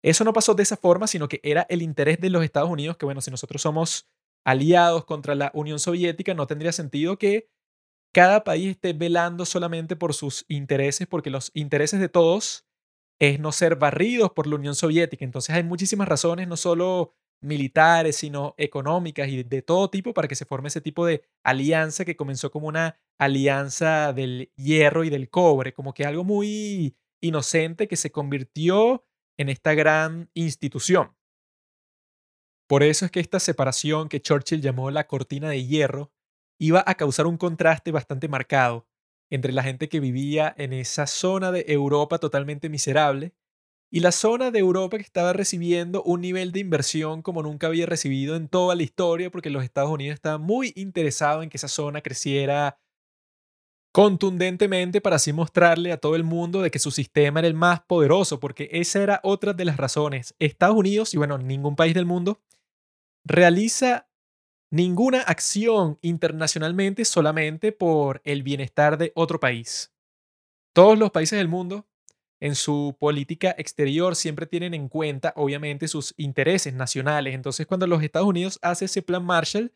Eso 0.04 0.24
no 0.24 0.34
pasó 0.34 0.54
de 0.54 0.64
esa 0.64 0.78
forma, 0.78 1.08
sino 1.08 1.28
que 1.28 1.42
era 1.44 1.66
el 1.70 1.82
interés 1.82 2.20
de 2.20 2.30
los 2.30 2.44
Estados 2.44 2.70
Unidos, 2.70 2.98
que 2.98 3.06
bueno, 3.06 3.22
si 3.22 3.32
nosotros 3.32 3.62
somos 3.62 4.08
aliados 4.46 5.06
contra 5.06 5.36
la 5.36 5.52
Unión 5.54 5.80
Soviética, 5.80 6.34
no 6.34 6.48
tendría 6.48 6.72
sentido 6.72 7.18
que 7.18 7.50
cada 8.14 8.44
país 8.44 8.72
esté 8.72 8.94
velando 8.94 9.46
solamente 9.46 9.96
por 9.96 10.14
sus 10.14 10.46
intereses, 10.48 11.08
porque 11.08 11.30
los 11.30 11.52
intereses 11.54 12.00
de 12.00 12.10
todos 12.10 12.66
es 13.20 13.40
no 13.40 13.52
ser 13.52 13.76
barridos 13.76 14.32
por 14.32 14.48
la 14.48 14.56
Unión 14.56 14.76
Soviética. 14.76 15.26
Entonces 15.26 15.56
hay 15.56 15.64
muchísimas 15.64 16.08
razones, 16.08 16.48
no 16.48 16.58
solo 16.58 17.14
militares, 17.42 18.18
sino 18.18 18.54
económicas 18.58 19.30
y 19.30 19.44
de 19.44 19.62
todo 19.62 19.90
tipo 19.90 20.14
para 20.14 20.28
que 20.28 20.36
se 20.36 20.46
forme 20.46 20.68
ese 20.68 20.82
tipo 20.82 21.06
de 21.06 21.24
alianza 21.44 22.06
que 22.06 22.16
comenzó 22.16 22.52
como 22.52 22.68
una 22.68 23.00
alianza 23.18 24.14
del 24.14 24.52
hierro 24.56 25.04
y 25.04 25.10
del 25.10 25.30
cobre, 25.30 25.74
como 25.74 25.94
que 25.94 26.06
algo 26.06 26.24
muy 26.24 26.98
inocente 27.22 27.88
que 27.88 27.96
se 27.96 28.12
convirtió 28.12 29.06
en 29.40 29.48
esta 29.48 29.74
gran 29.74 30.30
institución. 30.34 31.16
Por 32.68 32.84
eso 32.84 33.06
es 33.06 33.12
que 33.12 33.22
esta 33.22 33.40
separación 33.40 34.10
que 34.10 34.22
Churchill 34.22 34.62
llamó 34.62 34.92
la 34.92 35.08
cortina 35.08 35.50
de 35.50 35.66
hierro 35.66 36.12
iba 36.60 36.84
a 36.86 36.96
causar 36.96 37.26
un 37.26 37.38
contraste 37.38 37.92
bastante 37.92 38.28
marcado 38.28 38.86
entre 39.32 39.54
la 39.54 39.64
gente 39.64 39.88
que 39.88 40.02
vivía 40.02 40.54
en 40.58 40.74
esa 40.74 41.08
zona 41.08 41.52
de 41.52 41.64
Europa 41.70 42.20
totalmente 42.20 42.68
miserable 42.68 43.34
y 43.90 44.02
la 44.02 44.12
zona 44.12 44.52
de 44.52 44.60
Europa 44.60 44.98
que 44.98 45.04
estaba 45.04 45.32
recibiendo 45.32 46.04
un 46.04 46.20
nivel 46.22 46.52
de 46.52 46.60
inversión 46.60 47.22
como 47.22 47.42
nunca 47.42 47.68
había 47.68 47.86
recibido 47.86 48.36
en 48.36 48.50
toda 48.50 48.76
la 48.76 48.84
historia, 48.84 49.32
porque 49.32 49.50
los 49.50 49.64
Estados 49.64 49.90
Unidos 49.90 50.16
estaban 50.16 50.42
muy 50.42 50.74
interesados 50.76 51.44
en 51.44 51.50
que 51.50 51.58
esa 51.58 51.70
zona 51.70 52.02
creciera 52.02 52.78
contundentemente 53.92 55.02
para 55.02 55.16
así 55.16 55.34
mostrarle 55.34 55.92
a 55.92 55.98
todo 55.98 56.16
el 56.16 56.24
mundo 56.24 56.62
de 56.62 56.72
que 56.72 56.80
su 56.80 56.92
sistema 56.92 57.40
era 57.40 57.48
el 57.48 57.54
más 57.54 57.82
poderoso, 57.82 58.40
porque 58.40 58.70
esa 58.72 59.02
era 59.02 59.20
otra 59.24 59.54
de 59.54 59.66
las 59.66 59.78
razones. 59.78 60.36
Estados 60.40 60.76
Unidos, 60.78 61.14
y 61.14 61.18
bueno, 61.18 61.38
ningún 61.38 61.76
país 61.76 61.94
del 61.94 62.06
mundo, 62.06 62.42
realiza 63.26 64.08
ninguna 64.72 65.22
acción 65.22 65.98
internacionalmente 66.02 67.06
solamente 67.06 67.72
por 67.72 68.22
el 68.24 68.44
bienestar 68.44 68.98
de 68.98 69.12
otro 69.16 69.40
país. 69.40 69.92
Todos 70.74 70.98
los 70.98 71.12
países 71.12 71.38
del 71.38 71.48
mundo 71.48 71.88
en 72.40 72.56
su 72.56 72.96
política 73.00 73.54
exterior 73.58 74.16
siempre 74.16 74.46
tienen 74.46 74.74
en 74.74 74.88
cuenta, 74.88 75.34
obviamente, 75.36 75.88
sus 75.88 76.14
intereses 76.18 76.74
nacionales. 76.74 77.34
Entonces, 77.34 77.68
cuando 77.68 77.88
los 77.88 78.02
Estados 78.02 78.30
Unidos 78.30 78.60
hace 78.62 78.86
ese 78.86 79.02
plan 79.02 79.26
Marshall, 79.26 79.74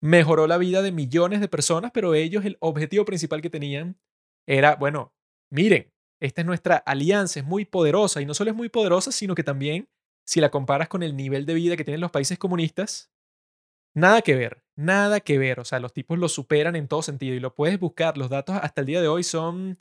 mejoró 0.00 0.46
la 0.46 0.58
vida 0.58 0.82
de 0.82 0.92
millones 0.92 1.40
de 1.40 1.48
personas, 1.48 1.90
pero 1.92 2.14
ellos 2.14 2.44
el 2.44 2.56
objetivo 2.60 3.04
principal 3.04 3.42
que 3.42 3.50
tenían 3.50 3.98
era, 4.46 4.76
bueno, 4.76 5.14
miren, 5.50 5.92
esta 6.20 6.40
es 6.40 6.46
nuestra 6.46 6.76
alianza, 6.76 7.40
es 7.40 7.46
muy 7.46 7.64
poderosa 7.64 8.20
y 8.20 8.26
no 8.26 8.34
solo 8.34 8.50
es 8.50 8.56
muy 8.56 8.68
poderosa, 8.68 9.12
sino 9.12 9.34
que 9.34 9.42
también, 9.44 9.88
si 10.26 10.40
la 10.40 10.50
comparas 10.50 10.88
con 10.88 11.02
el 11.02 11.16
nivel 11.16 11.46
de 11.46 11.54
vida 11.54 11.76
que 11.76 11.84
tienen 11.84 12.00
los 12.00 12.10
países 12.10 12.38
comunistas, 12.38 13.10
nada 13.94 14.22
que 14.22 14.34
ver, 14.34 14.64
nada 14.76 15.20
que 15.20 15.38
ver. 15.38 15.60
O 15.60 15.64
sea, 15.64 15.80
los 15.80 15.92
tipos 15.92 16.18
lo 16.18 16.28
superan 16.28 16.76
en 16.76 16.88
todo 16.88 17.02
sentido 17.02 17.34
y 17.34 17.40
lo 17.40 17.54
puedes 17.54 17.78
buscar. 17.78 18.18
Los 18.18 18.30
datos 18.30 18.56
hasta 18.60 18.80
el 18.80 18.86
día 18.86 19.00
de 19.00 19.08
hoy 19.08 19.22
son 19.22 19.78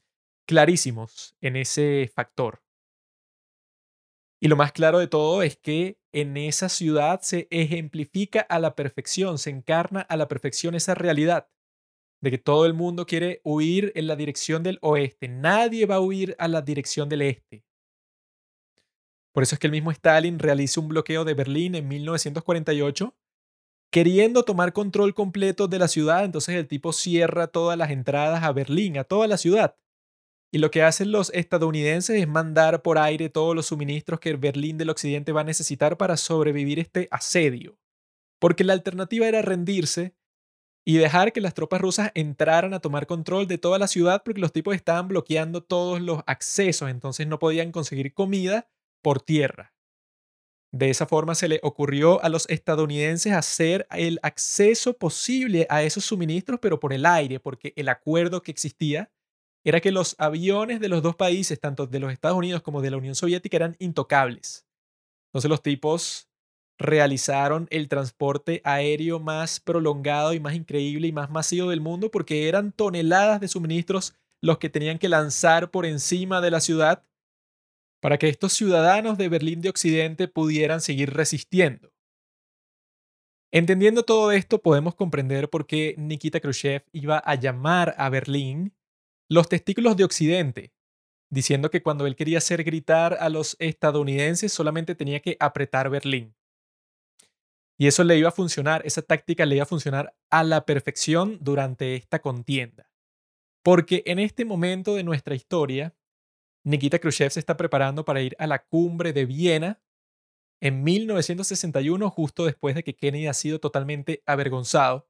clarísimos 0.48 1.36
en 1.42 1.56
ese 1.56 2.10
factor. 2.14 2.62
Y 4.40 4.48
lo 4.48 4.56
más 4.56 4.72
claro 4.72 5.00
de 5.00 5.08
todo 5.08 5.42
es 5.42 5.58
que 5.58 5.98
en 6.22 6.36
esa 6.36 6.68
ciudad 6.68 7.22
se 7.22 7.48
ejemplifica 7.52 8.42
a 8.42 8.58
la 8.58 8.76
perfección, 8.76 9.38
se 9.38 9.52
encarna 9.52 10.02
a 10.02 10.18
la 10.18 10.28
perfección 10.28 10.74
esa 10.74 10.96
realidad 10.96 11.48
de 12.22 12.32
que 12.32 12.40
todo 12.40 12.66
el 12.66 12.74
mundo 12.74 13.06
quiere 13.06 13.40
huir 13.44 13.92
en 13.94 14.08
la 14.08 14.16
dirección 14.16 14.64
del 14.64 14.80
oeste, 14.82 15.28
nadie 15.28 15.86
va 15.86 15.96
a 15.96 16.00
huir 16.00 16.36
a 16.40 16.48
la 16.48 16.64
dirección 16.64 17.08
del 17.08 17.22
este. 17.22 17.64
Por 19.32 19.44
eso 19.44 19.54
es 19.54 19.60
que 19.60 19.68
el 19.68 19.72
mismo 19.72 19.92
Stalin 19.92 20.40
realiza 20.40 20.82
un 20.82 20.88
bloqueo 20.88 21.24
de 21.24 21.36
Berlín 21.36 21.76
en 21.76 21.88
1948, 21.88 23.16
queriendo 23.92 24.42
tomar 24.42 24.74
control 24.74 25.14
completo 25.14 25.68
de 25.68 25.78
la 25.78 25.88
ciudad, 25.88 26.26
entonces 26.26 26.56
el 26.56 26.68
tipo 26.68 26.94
cierra 26.94 27.46
todas 27.46 27.78
las 27.78 27.92
entradas 27.92 28.44
a 28.44 28.52
Berlín, 28.52 28.98
a 28.98 29.04
toda 29.04 29.28
la 29.28 29.38
ciudad. 29.38 29.78
Y 30.52 30.60
lo 30.60 30.72
que 30.72 30.82
hacen 30.82 31.12
los 31.12 31.32
estadounidenses 31.34 32.22
es 32.22 32.28
mandar 32.28 32.82
por 32.82 32.98
aire 32.98 33.30
todos 33.30 33.56
los 33.56 33.66
suministros 33.68 34.20
que 34.20 34.34
Berlín 34.36 34.78
del 34.78 34.90
Occidente 34.90 35.34
va 35.34 35.42
a 35.42 35.46
necesitar 35.46 35.98
para 35.98 36.16
sobrevivir 36.16 36.80
este 36.80 37.08
asedio. 37.12 37.78
Porque 38.40 38.64
la 38.64 38.74
alternativa 38.74 39.28
era 39.28 39.42
rendirse 39.42 40.16
y 40.86 40.98
dejar 40.98 41.34
que 41.34 41.42
las 41.42 41.54
tropas 41.54 41.82
rusas 41.82 42.12
entraran 42.14 42.74
a 42.74 42.80
tomar 42.80 43.08
control 43.08 43.46
de 43.46 43.58
toda 43.58 43.78
la 43.78 43.88
ciudad 43.88 44.22
porque 44.24 44.40
los 44.40 44.54
tipos 44.54 44.74
estaban 44.74 45.10
bloqueando 45.10 45.62
todos 45.62 46.00
los 46.00 46.22
accesos, 46.28 46.90
entonces 46.90 47.28
no 47.28 47.40
podían 47.40 47.74
conseguir 47.74 48.14
comida 48.14 48.70
por 49.02 49.20
tierra. 49.20 49.74
De 50.72 50.90
esa 50.90 51.06
forma 51.06 51.36
se 51.36 51.50
le 51.50 51.60
ocurrió 51.62 52.24
a 52.24 52.30
los 52.30 52.48
estadounidenses 52.50 53.34
hacer 53.34 53.86
el 53.92 54.20
acceso 54.22 54.98
posible 54.98 55.68
a 55.70 55.84
esos 55.84 56.06
suministros, 56.06 56.60
pero 56.62 56.80
por 56.80 56.94
el 56.94 57.06
aire, 57.06 57.42
porque 57.42 57.74
el 57.76 57.90
acuerdo 57.90 58.42
que 58.42 58.52
existía 58.52 59.12
era 59.68 59.82
que 59.82 59.92
los 59.92 60.16
aviones 60.18 60.80
de 60.80 60.88
los 60.88 61.04
dos 61.04 61.18
países, 61.18 61.60
tanto 61.60 61.88
de 61.88 62.00
los 62.00 62.14
Estados 62.14 62.38
Unidos 62.38 62.62
como 62.62 62.82
de 62.82 62.90
la 62.90 62.96
Unión 62.96 63.16
Soviética, 63.16 63.58
eran 63.58 63.76
intocables. 63.80 64.66
Entonces 65.28 65.50
los 65.50 65.62
tipos 65.62 66.30
realizaron 66.78 67.68
el 67.70 67.90
transporte 67.90 68.62
aéreo 68.64 69.20
más 69.20 69.60
prolongado 69.60 70.32
y 70.32 70.40
más 70.40 70.56
increíble 70.56 71.10
y 71.10 71.12
más 71.12 71.30
masivo 71.30 71.70
del 71.70 71.82
mundo 71.82 72.10
porque 72.10 72.48
eran 72.48 72.72
toneladas 72.72 73.42
de 73.42 73.50
suministros 73.50 74.16
los 74.42 74.58
que 74.58 74.70
tenían 74.70 75.00
que 75.00 75.10
lanzar 75.10 75.70
por 75.70 75.86
encima 75.86 76.40
de 76.40 76.52
la 76.52 76.62
ciudad 76.62 77.04
para 78.00 78.18
que 78.18 78.30
estos 78.30 78.54
ciudadanos 78.54 79.18
de 79.18 79.28
Berlín 79.28 79.60
de 79.60 79.70
Occidente 79.70 80.30
pudieran 80.30 80.80
seguir 80.80 81.14
resistiendo. 81.14 81.92
Entendiendo 83.52 84.04
todo 84.04 84.32
esto, 84.32 84.62
podemos 84.62 84.96
comprender 84.96 85.50
por 85.50 85.68
qué 85.68 85.94
Nikita 85.98 86.40
Khrushchev 86.40 86.86
iba 86.94 87.18
a 87.18 87.36
llamar 87.36 87.96
a 87.98 88.08
Berlín 88.10 88.77
los 89.30 89.50
testículos 89.50 89.98
de 89.98 90.04
Occidente, 90.04 90.74
diciendo 91.30 91.70
que 91.70 91.84
cuando 91.84 92.08
él 92.08 92.16
quería 92.16 92.38
hacer 92.38 92.64
gritar 92.64 93.18
a 93.20 93.30
los 93.30 93.58
estadounidenses 93.60 94.54
solamente 94.54 94.96
tenía 94.96 95.20
que 95.20 95.36
apretar 95.40 95.90
Berlín. 95.90 96.36
Y 97.78 97.88
eso 97.88 98.04
le 98.04 98.18
iba 98.18 98.30
a 98.30 98.32
funcionar, 98.32 98.82
esa 98.86 99.02
táctica 99.02 99.46
le 99.46 99.56
iba 99.56 99.64
a 99.64 99.68
funcionar 99.68 100.16
a 100.32 100.44
la 100.44 100.66
perfección 100.66 101.38
durante 101.42 101.96
esta 101.96 102.20
contienda. 102.20 102.90
Porque 103.64 104.04
en 104.06 104.20
este 104.20 104.46
momento 104.46 104.96
de 104.96 105.04
nuestra 105.04 105.36
historia, 105.36 105.96
Nikita 106.64 107.00
Khrushchev 107.00 107.32
se 107.32 107.40
está 107.40 107.56
preparando 107.56 108.04
para 108.04 108.22
ir 108.22 108.36
a 108.40 108.48
la 108.48 108.64
cumbre 108.64 109.14
de 109.14 109.26
Viena 109.26 109.82
en 110.60 110.84
1961, 110.84 112.10
justo 112.10 112.46
después 112.46 112.74
de 112.74 112.84
que 112.84 112.96
Kennedy 112.96 113.28
ha 113.28 113.34
sido 113.34 113.60
totalmente 113.60 114.24
avergonzado. 114.26 115.08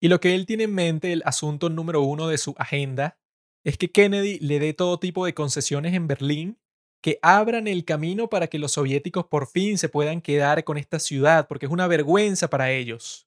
Y 0.00 0.08
lo 0.08 0.20
que 0.20 0.34
él 0.34 0.46
tiene 0.46 0.64
en 0.64 0.74
mente, 0.74 1.12
el 1.12 1.22
asunto 1.24 1.68
número 1.68 2.02
uno 2.02 2.28
de 2.28 2.38
su 2.38 2.54
agenda, 2.58 3.18
es 3.64 3.78
que 3.78 3.90
Kennedy 3.90 4.38
le 4.40 4.58
dé 4.58 4.72
todo 4.74 4.98
tipo 4.98 5.24
de 5.24 5.34
concesiones 5.34 5.94
en 5.94 6.06
Berlín 6.06 6.58
que 7.02 7.18
abran 7.22 7.66
el 7.66 7.84
camino 7.84 8.28
para 8.28 8.46
que 8.46 8.58
los 8.58 8.72
soviéticos 8.72 9.26
por 9.26 9.48
fin 9.48 9.76
se 9.76 9.88
puedan 9.88 10.20
quedar 10.20 10.62
con 10.64 10.78
esta 10.78 11.00
ciudad, 11.00 11.48
porque 11.48 11.66
es 11.66 11.72
una 11.72 11.88
vergüenza 11.88 12.48
para 12.48 12.70
ellos. 12.70 13.26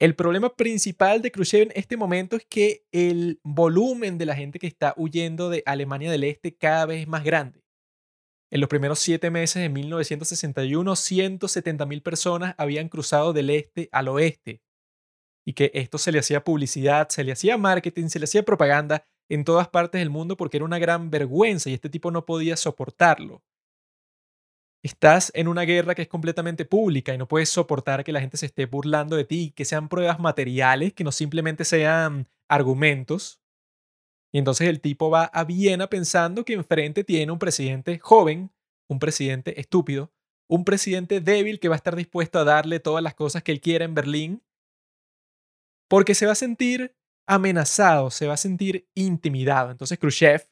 El 0.00 0.16
problema 0.16 0.56
principal 0.56 1.22
de 1.22 1.30
Khrushchev 1.30 1.62
en 1.62 1.72
este 1.76 1.96
momento 1.96 2.34
es 2.34 2.44
que 2.44 2.84
el 2.90 3.38
volumen 3.44 4.18
de 4.18 4.26
la 4.26 4.34
gente 4.34 4.58
que 4.58 4.66
está 4.66 4.94
huyendo 4.96 5.48
de 5.48 5.62
Alemania 5.64 6.10
del 6.10 6.24
Este 6.24 6.56
cada 6.56 6.86
vez 6.86 7.02
es 7.02 7.08
más 7.08 7.22
grande. 7.22 7.62
En 8.50 8.60
los 8.60 8.68
primeros 8.68 8.98
siete 8.98 9.30
meses 9.30 9.62
de 9.62 9.68
1961, 9.68 10.92
170.000 10.92 12.02
personas 12.02 12.54
habían 12.58 12.88
cruzado 12.88 13.32
del 13.32 13.50
este 13.50 13.88
al 13.92 14.08
oeste. 14.08 14.60
Y 15.46 15.52
que 15.52 15.70
esto 15.74 15.98
se 15.98 16.10
le 16.10 16.18
hacía 16.18 16.42
publicidad, 16.42 17.08
se 17.08 17.22
le 17.22 17.32
hacía 17.32 17.56
marketing, 17.56 18.08
se 18.08 18.18
le 18.18 18.24
hacía 18.24 18.42
propaganda 18.42 19.06
en 19.28 19.44
todas 19.44 19.68
partes 19.68 20.00
del 20.00 20.10
mundo 20.10 20.36
porque 20.36 20.58
era 20.58 20.64
una 20.64 20.78
gran 20.78 21.10
vergüenza 21.10 21.70
y 21.70 21.74
este 21.74 21.88
tipo 21.88 22.10
no 22.10 22.26
podía 22.26 22.56
soportarlo. 22.56 23.42
Estás 24.84 25.30
en 25.34 25.46
una 25.46 25.62
guerra 25.62 25.94
que 25.94 26.02
es 26.02 26.08
completamente 26.08 26.64
pública 26.64 27.14
y 27.14 27.18
no 27.18 27.28
puedes 27.28 27.48
soportar 27.48 28.02
que 28.02 28.12
la 28.12 28.20
gente 28.20 28.36
se 28.36 28.46
esté 28.46 28.66
burlando 28.66 29.14
de 29.14 29.24
ti, 29.24 29.52
que 29.54 29.64
sean 29.64 29.88
pruebas 29.88 30.18
materiales, 30.18 30.92
que 30.92 31.04
no 31.04 31.12
simplemente 31.12 31.64
sean 31.64 32.28
argumentos. 32.48 33.40
Y 34.32 34.38
entonces 34.38 34.68
el 34.68 34.80
tipo 34.80 35.08
va 35.08 35.24
a 35.26 35.44
Viena 35.44 35.88
pensando 35.88 36.44
que 36.44 36.54
enfrente 36.54 37.04
tiene 37.04 37.30
un 37.30 37.38
presidente 37.38 37.98
joven, 38.00 38.50
un 38.88 38.98
presidente 38.98 39.60
estúpido, 39.60 40.10
un 40.48 40.64
presidente 40.64 41.20
débil 41.20 41.60
que 41.60 41.68
va 41.68 41.76
a 41.76 41.76
estar 41.76 41.94
dispuesto 41.94 42.40
a 42.40 42.44
darle 42.44 42.80
todas 42.80 43.02
las 43.02 43.14
cosas 43.14 43.42
que 43.42 43.52
él 43.52 43.60
quiera 43.60 43.84
en 43.84 43.94
Berlín, 43.94 44.42
porque 45.88 46.14
se 46.14 46.26
va 46.26 46.32
a 46.32 46.34
sentir 46.34 46.96
amenazado, 47.26 48.10
se 48.10 48.26
va 48.26 48.34
a 48.34 48.38
sentir 48.38 48.88
intimidado. 48.94 49.70
Entonces 49.70 49.98
Khrushchev 49.98 50.48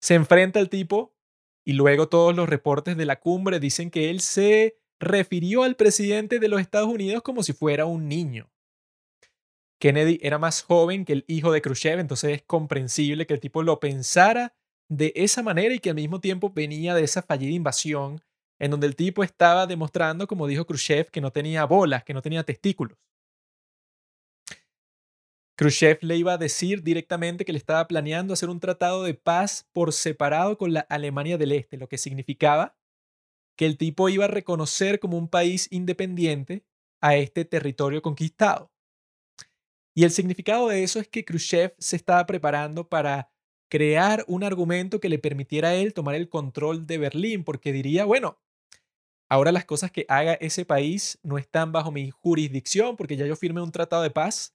se 0.00 0.14
enfrenta 0.14 0.60
al 0.60 0.68
tipo 0.68 1.14
y 1.64 1.72
luego 1.72 2.08
todos 2.08 2.34
los 2.34 2.48
reportes 2.48 2.96
de 2.96 3.06
la 3.06 3.20
cumbre 3.20 3.60
dicen 3.60 3.90
que 3.90 4.10
él 4.10 4.20
se 4.20 4.78
refirió 5.00 5.62
al 5.62 5.76
presidente 5.76 6.38
de 6.38 6.48
los 6.48 6.60
Estados 6.60 6.88
Unidos 6.88 7.22
como 7.22 7.42
si 7.42 7.52
fuera 7.52 7.86
un 7.86 8.08
niño. 8.08 8.50
Kennedy 9.80 10.18
era 10.22 10.38
más 10.38 10.62
joven 10.62 11.04
que 11.04 11.12
el 11.12 11.24
hijo 11.26 11.52
de 11.52 11.60
Khrushchev, 11.60 11.98
entonces 11.98 12.32
es 12.32 12.42
comprensible 12.42 13.26
que 13.26 13.34
el 13.34 13.40
tipo 13.40 13.62
lo 13.62 13.80
pensara 13.80 14.54
de 14.88 15.12
esa 15.16 15.42
manera 15.42 15.74
y 15.74 15.78
que 15.78 15.90
al 15.90 15.96
mismo 15.96 16.20
tiempo 16.20 16.50
venía 16.50 16.94
de 16.94 17.04
esa 17.04 17.22
fallida 17.22 17.52
invasión 17.52 18.22
en 18.58 18.70
donde 18.70 18.86
el 18.86 18.96
tipo 18.96 19.24
estaba 19.24 19.66
demostrando, 19.66 20.26
como 20.26 20.46
dijo 20.46 20.64
Khrushchev, 20.64 21.10
que 21.10 21.20
no 21.20 21.32
tenía 21.32 21.64
bolas, 21.64 22.04
que 22.04 22.14
no 22.14 22.22
tenía 22.22 22.44
testículos. 22.44 22.96
Khrushchev 25.56 25.98
le 26.02 26.16
iba 26.16 26.32
a 26.32 26.38
decir 26.38 26.82
directamente 26.82 27.44
que 27.44 27.52
le 27.52 27.58
estaba 27.58 27.86
planeando 27.86 28.34
hacer 28.34 28.48
un 28.48 28.58
tratado 28.58 29.04
de 29.04 29.14
paz 29.14 29.68
por 29.72 29.92
separado 29.92 30.58
con 30.58 30.72
la 30.72 30.80
Alemania 30.80 31.38
del 31.38 31.52
Este, 31.52 31.76
lo 31.76 31.88
que 31.88 31.98
significaba 31.98 32.76
que 33.56 33.66
el 33.66 33.76
tipo 33.76 34.08
iba 34.08 34.24
a 34.24 34.28
reconocer 34.28 34.98
como 34.98 35.16
un 35.16 35.28
país 35.28 35.68
independiente 35.70 36.64
a 37.00 37.16
este 37.16 37.44
territorio 37.44 38.02
conquistado. 38.02 38.72
Y 39.94 40.02
el 40.02 40.10
significado 40.10 40.68
de 40.68 40.82
eso 40.82 40.98
es 40.98 41.06
que 41.06 41.24
Khrushchev 41.24 41.74
se 41.78 41.94
estaba 41.94 42.26
preparando 42.26 42.88
para 42.88 43.30
crear 43.70 44.24
un 44.26 44.42
argumento 44.42 44.98
que 44.98 45.08
le 45.08 45.20
permitiera 45.20 45.68
a 45.68 45.74
él 45.74 45.94
tomar 45.94 46.16
el 46.16 46.28
control 46.28 46.86
de 46.86 46.98
Berlín, 46.98 47.44
porque 47.44 47.72
diría, 47.72 48.04
bueno, 48.04 48.40
ahora 49.28 49.52
las 49.52 49.64
cosas 49.64 49.92
que 49.92 50.04
haga 50.08 50.34
ese 50.34 50.64
país 50.64 51.20
no 51.22 51.38
están 51.38 51.70
bajo 51.70 51.92
mi 51.92 52.10
jurisdicción, 52.10 52.96
porque 52.96 53.16
ya 53.16 53.26
yo 53.26 53.36
firmé 53.36 53.62
un 53.62 53.70
tratado 53.70 54.02
de 54.02 54.10
paz 54.10 54.52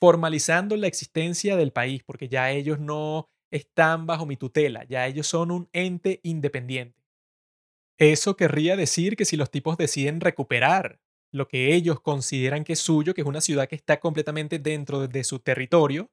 formalizando 0.00 0.76
la 0.76 0.86
existencia 0.86 1.56
del 1.56 1.72
país, 1.72 2.02
porque 2.04 2.28
ya 2.28 2.50
ellos 2.50 2.80
no 2.80 3.28
están 3.50 4.06
bajo 4.06 4.26
mi 4.26 4.36
tutela, 4.36 4.84
ya 4.84 5.06
ellos 5.06 5.26
son 5.26 5.50
un 5.50 5.68
ente 5.72 6.20
independiente. 6.22 6.98
Eso 7.98 8.34
querría 8.34 8.76
decir 8.76 9.14
que 9.14 9.26
si 9.26 9.36
los 9.36 9.50
tipos 9.50 9.76
deciden 9.76 10.20
recuperar 10.20 11.00
lo 11.32 11.48
que 11.48 11.74
ellos 11.74 12.00
consideran 12.00 12.64
que 12.64 12.72
es 12.72 12.78
suyo, 12.80 13.12
que 13.14 13.20
es 13.20 13.26
una 13.26 13.42
ciudad 13.42 13.68
que 13.68 13.76
está 13.76 14.00
completamente 14.00 14.58
dentro 14.58 15.06
de 15.06 15.22
su 15.22 15.38
territorio, 15.40 16.10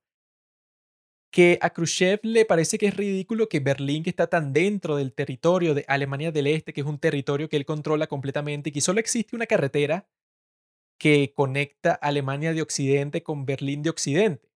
que 1.31 1.57
a 1.61 1.69
Khrushchev 1.69 2.19
le 2.23 2.45
parece 2.45 2.77
que 2.77 2.87
es 2.87 2.97
ridículo 2.97 3.47
que 3.47 3.59
Berlín, 3.59 4.03
que 4.03 4.09
está 4.09 4.27
tan 4.27 4.53
dentro 4.53 4.95
del 4.97 5.13
territorio 5.13 5.73
de 5.73 5.85
Alemania 5.87 6.31
del 6.31 6.47
Este, 6.47 6.73
que 6.73 6.81
es 6.81 6.87
un 6.87 6.99
territorio 6.99 7.49
que 7.49 7.57
él 7.57 7.65
controla 7.65 8.07
completamente 8.07 8.69
y 8.69 8.73
que 8.73 8.81
solo 8.81 8.99
existe 8.99 9.35
una 9.35 9.45
carretera 9.45 10.07
que 10.97 11.33
conecta 11.33 11.93
Alemania 11.93 12.53
de 12.53 12.61
Occidente 12.61 13.23
con 13.23 13.45
Berlín 13.45 13.83
de 13.83 13.89
Occidente. 13.89 14.47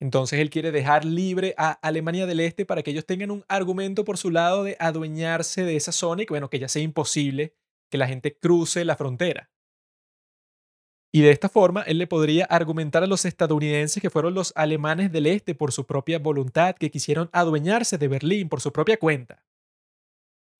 Entonces 0.00 0.40
él 0.40 0.50
quiere 0.50 0.72
dejar 0.72 1.04
libre 1.04 1.54
a 1.56 1.72
Alemania 1.72 2.26
del 2.26 2.40
Este 2.40 2.66
para 2.66 2.82
que 2.82 2.90
ellos 2.90 3.06
tengan 3.06 3.30
un 3.30 3.44
argumento 3.46 4.04
por 4.04 4.18
su 4.18 4.30
lado 4.30 4.64
de 4.64 4.76
adueñarse 4.80 5.62
de 5.62 5.76
esa 5.76 5.92
zona 5.92 6.22
y 6.22 6.26
que 6.26 6.32
bueno, 6.32 6.50
que 6.50 6.58
ya 6.58 6.68
sea 6.68 6.82
imposible 6.82 7.54
que 7.88 7.98
la 7.98 8.08
gente 8.08 8.36
cruce 8.36 8.84
la 8.84 8.96
frontera. 8.96 9.50
Y 11.12 11.20
de 11.20 11.30
esta 11.30 11.50
forma, 11.50 11.82
él 11.82 11.98
le 11.98 12.06
podría 12.06 12.46
argumentar 12.46 13.02
a 13.04 13.06
los 13.06 13.26
estadounidenses 13.26 14.00
que 14.00 14.08
fueron 14.08 14.32
los 14.32 14.52
alemanes 14.56 15.12
del 15.12 15.26
este 15.26 15.54
por 15.54 15.70
su 15.70 15.86
propia 15.86 16.18
voluntad, 16.18 16.74
que 16.74 16.90
quisieron 16.90 17.28
adueñarse 17.32 17.98
de 17.98 18.08
Berlín 18.08 18.48
por 18.48 18.62
su 18.62 18.72
propia 18.72 18.96
cuenta. 18.96 19.44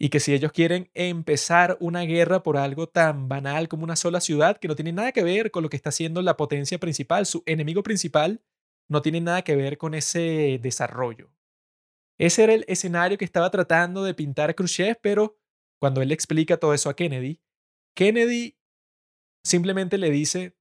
Y 0.02 0.08
que 0.08 0.18
si 0.18 0.34
ellos 0.34 0.50
quieren 0.50 0.90
empezar 0.94 1.76
una 1.78 2.00
guerra 2.00 2.42
por 2.42 2.56
algo 2.56 2.88
tan 2.88 3.28
banal 3.28 3.68
como 3.68 3.84
una 3.84 3.94
sola 3.94 4.20
ciudad, 4.20 4.56
que 4.56 4.66
no 4.66 4.74
tiene 4.74 4.90
nada 4.92 5.12
que 5.12 5.22
ver 5.22 5.52
con 5.52 5.62
lo 5.62 5.70
que 5.70 5.76
está 5.76 5.90
haciendo 5.90 6.20
la 6.22 6.36
potencia 6.36 6.80
principal, 6.80 7.24
su 7.24 7.44
enemigo 7.46 7.84
principal, 7.84 8.42
no 8.88 9.00
tiene 9.00 9.20
nada 9.20 9.42
que 9.42 9.54
ver 9.54 9.78
con 9.78 9.94
ese 9.94 10.58
desarrollo. 10.60 11.30
Ese 12.18 12.42
era 12.42 12.52
el 12.52 12.64
escenario 12.66 13.16
que 13.16 13.24
estaba 13.24 13.48
tratando 13.52 14.02
de 14.02 14.12
pintar 14.12 14.56
Khrushchev, 14.56 14.98
pero 15.00 15.38
cuando 15.80 16.02
él 16.02 16.10
explica 16.10 16.56
todo 16.56 16.74
eso 16.74 16.90
a 16.90 16.96
Kennedy, 16.96 17.40
Kennedy 17.94 18.56
simplemente 19.44 19.98
le 19.98 20.10
dice 20.10 20.56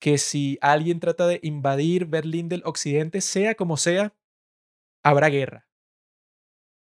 que 0.00 0.16
si 0.16 0.56
alguien 0.62 1.00
trata 1.00 1.26
de 1.26 1.38
invadir 1.42 2.06
Berlín 2.06 2.48
del 2.48 2.62
Occidente, 2.64 3.20
sea 3.20 3.56
como 3.56 3.76
sea, 3.76 4.16
habrá 5.02 5.28
guerra. 5.28 5.68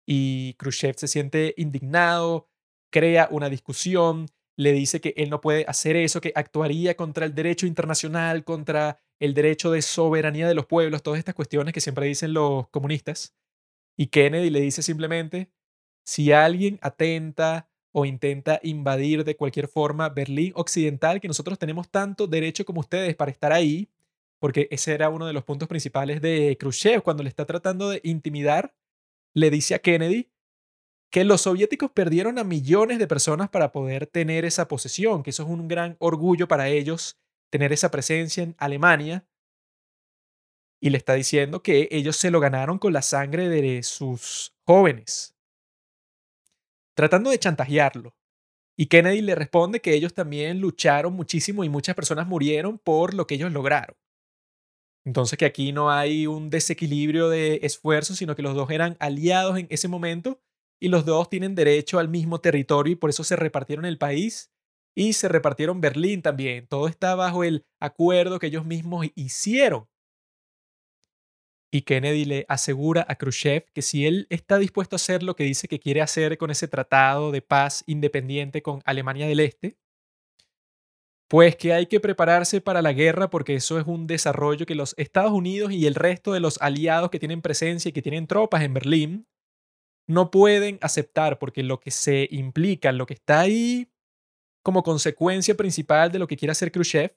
Y 0.05 0.55
Khrushchev 0.55 0.95
se 0.97 1.07
siente 1.07 1.53
indignado, 1.57 2.47
crea 2.91 3.27
una 3.31 3.49
discusión, 3.49 4.27
le 4.57 4.73
dice 4.73 5.01
que 5.01 5.13
él 5.17 5.29
no 5.29 5.41
puede 5.41 5.65
hacer 5.67 5.95
eso, 5.95 6.21
que 6.21 6.33
actuaría 6.35 6.95
contra 6.95 7.25
el 7.25 7.33
derecho 7.33 7.65
internacional, 7.65 8.43
contra 8.43 8.99
el 9.19 9.33
derecho 9.33 9.71
de 9.71 9.81
soberanía 9.81 10.47
de 10.47 10.55
los 10.55 10.65
pueblos, 10.65 11.03
todas 11.03 11.19
estas 11.19 11.35
cuestiones 11.35 11.73
que 11.73 11.81
siempre 11.81 12.07
dicen 12.07 12.33
los 12.33 12.67
comunistas. 12.69 13.35
Y 13.97 14.07
Kennedy 14.07 14.49
le 14.49 14.61
dice 14.61 14.81
simplemente, 14.81 15.51
si 16.03 16.31
alguien 16.31 16.79
atenta 16.81 17.69
o 17.91 18.05
intenta 18.05 18.59
invadir 18.63 19.23
de 19.23 19.35
cualquier 19.35 19.67
forma 19.67 20.09
Berlín 20.09 20.53
Occidental, 20.55 21.19
que 21.21 21.27
nosotros 21.27 21.59
tenemos 21.59 21.89
tanto 21.89 22.27
derecho 22.27 22.65
como 22.65 22.79
ustedes 22.79 23.15
para 23.15 23.31
estar 23.31 23.51
ahí, 23.51 23.89
porque 24.39 24.67
ese 24.71 24.93
era 24.93 25.09
uno 25.09 25.27
de 25.27 25.33
los 25.33 25.43
puntos 25.43 25.67
principales 25.67 26.21
de 26.21 26.57
Khrushchev 26.59 27.03
cuando 27.03 27.23
le 27.23 27.29
está 27.29 27.45
tratando 27.45 27.89
de 27.89 28.01
intimidar, 28.03 28.73
le 29.33 29.49
dice 29.49 29.75
a 29.75 29.79
Kennedy 29.79 30.31
que 31.11 31.25
los 31.25 31.41
soviéticos 31.41 31.91
perdieron 31.91 32.39
a 32.39 32.43
millones 32.43 32.97
de 32.97 33.07
personas 33.07 33.49
para 33.49 33.71
poder 33.71 34.07
tener 34.07 34.45
esa 34.45 34.67
posesión, 34.67 35.23
que 35.23 35.31
eso 35.31 35.43
es 35.43 35.49
un 35.49 35.67
gran 35.67 35.97
orgullo 35.99 36.47
para 36.47 36.69
ellos, 36.69 37.19
tener 37.49 37.73
esa 37.73 37.91
presencia 37.91 38.43
en 38.43 38.55
Alemania. 38.57 39.27
Y 40.81 40.89
le 40.89 40.97
está 40.97 41.13
diciendo 41.13 41.61
que 41.61 41.89
ellos 41.91 42.15
se 42.15 42.31
lo 42.31 42.39
ganaron 42.39 42.79
con 42.79 42.93
la 42.93 43.01
sangre 43.01 43.49
de 43.49 43.83
sus 43.83 44.55
jóvenes, 44.65 45.35
tratando 46.95 47.29
de 47.29 47.39
chantajearlo. 47.39 48.15
Y 48.77 48.87
Kennedy 48.87 49.21
le 49.21 49.35
responde 49.35 49.81
que 49.81 49.93
ellos 49.93 50.13
también 50.13 50.61
lucharon 50.61 51.13
muchísimo 51.13 51.63
y 51.65 51.69
muchas 51.69 51.93
personas 51.93 52.25
murieron 52.25 52.79
por 52.79 53.13
lo 53.13 53.27
que 53.27 53.35
ellos 53.35 53.51
lograron. 53.51 53.95
Entonces 55.05 55.37
que 55.37 55.45
aquí 55.45 55.71
no 55.71 55.91
hay 55.91 56.27
un 56.27 56.49
desequilibrio 56.49 57.29
de 57.29 57.59
esfuerzos, 57.63 58.17
sino 58.17 58.35
que 58.35 58.43
los 58.43 58.55
dos 58.55 58.69
eran 58.69 58.97
aliados 58.99 59.57
en 59.57 59.67
ese 59.69 59.87
momento 59.87 60.39
y 60.79 60.89
los 60.89 61.05
dos 61.05 61.29
tienen 61.29 61.55
derecho 61.55 61.99
al 61.99 62.09
mismo 62.09 62.39
territorio 62.39 62.93
y 62.93 62.95
por 62.95 63.09
eso 63.09 63.23
se 63.23 63.35
repartieron 63.35 63.85
el 63.85 63.97
país 63.97 64.51
y 64.95 65.13
se 65.13 65.27
repartieron 65.27 65.81
Berlín 65.81 66.21
también. 66.21 66.67
Todo 66.67 66.87
está 66.87 67.15
bajo 67.15 67.43
el 67.43 67.65
acuerdo 67.79 68.39
que 68.39 68.47
ellos 68.47 68.65
mismos 68.65 69.07
hicieron. 69.15 69.87
Y 71.73 71.83
Kennedy 71.83 72.25
le 72.25 72.45
asegura 72.49 73.05
a 73.07 73.15
Khrushchev 73.15 73.65
que 73.73 73.81
si 73.81 74.05
él 74.05 74.27
está 74.29 74.57
dispuesto 74.57 74.95
a 74.95 74.97
hacer 74.97 75.23
lo 75.23 75.37
que 75.37 75.45
dice 75.45 75.69
que 75.69 75.79
quiere 75.79 76.01
hacer 76.01 76.37
con 76.37 76.51
ese 76.51 76.67
tratado 76.67 77.31
de 77.31 77.41
paz 77.41 77.83
independiente 77.87 78.61
con 78.61 78.81
Alemania 78.83 79.25
del 79.25 79.39
Este, 79.39 79.77
pues 81.31 81.55
que 81.55 81.71
hay 81.71 81.85
que 81.85 82.01
prepararse 82.01 82.59
para 82.59 82.81
la 82.81 82.91
guerra 82.91 83.29
porque 83.29 83.55
eso 83.55 83.79
es 83.79 83.87
un 83.87 84.05
desarrollo 84.05 84.65
que 84.65 84.75
los 84.75 84.93
Estados 84.97 85.31
Unidos 85.31 85.71
y 85.71 85.87
el 85.87 85.95
resto 85.95 86.33
de 86.33 86.41
los 86.41 86.61
aliados 86.61 87.09
que 87.09 87.19
tienen 87.19 87.41
presencia 87.41 87.87
y 87.87 87.93
que 87.93 88.01
tienen 88.01 88.27
tropas 88.27 88.63
en 88.63 88.73
Berlín 88.73 89.27
no 90.09 90.29
pueden 90.29 90.77
aceptar 90.81 91.39
porque 91.39 91.63
lo 91.63 91.79
que 91.79 91.89
se 91.89 92.27
implica, 92.31 92.91
lo 92.91 93.05
que 93.05 93.13
está 93.13 93.39
ahí 93.39 93.89
como 94.61 94.83
consecuencia 94.83 95.55
principal 95.55 96.11
de 96.11 96.19
lo 96.19 96.27
que 96.27 96.35
quiere 96.35 96.51
hacer 96.51 96.69
Khrushchev 96.69 97.15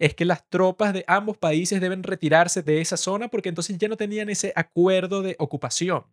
es 0.00 0.16
que 0.16 0.24
las 0.24 0.44
tropas 0.48 0.92
de 0.92 1.04
ambos 1.06 1.38
países 1.38 1.80
deben 1.80 2.02
retirarse 2.02 2.64
de 2.64 2.80
esa 2.80 2.96
zona 2.96 3.28
porque 3.28 3.48
entonces 3.48 3.78
ya 3.78 3.86
no 3.86 3.96
tenían 3.96 4.28
ese 4.28 4.52
acuerdo 4.56 5.22
de 5.22 5.36
ocupación 5.38 6.04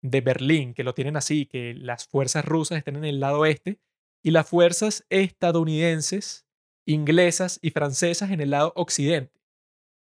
de 0.00 0.22
Berlín, 0.22 0.72
que 0.72 0.84
lo 0.84 0.94
tienen 0.94 1.18
así, 1.18 1.44
que 1.44 1.74
las 1.74 2.06
fuerzas 2.06 2.42
rusas 2.46 2.78
estén 2.78 2.96
en 2.96 3.04
el 3.04 3.20
lado 3.20 3.40
oeste 3.40 3.78
y 4.22 4.30
las 4.30 4.48
fuerzas 4.48 5.04
estadounidenses, 5.10 6.46
inglesas 6.86 7.58
y 7.62 7.70
francesas 7.70 8.30
en 8.30 8.40
el 8.40 8.50
lado 8.50 8.72
occidente. 8.76 9.40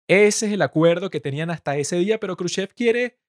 Ese 0.08 0.48
es 0.48 0.54
el 0.54 0.62
acuerdo 0.62 1.10
que 1.10 1.20
tenían 1.20 1.50
hasta 1.50 1.78
ese 1.78 1.98
día, 1.98 2.20
pero 2.20 2.38
Khrushchev 2.38 2.74
quiere 2.74 3.20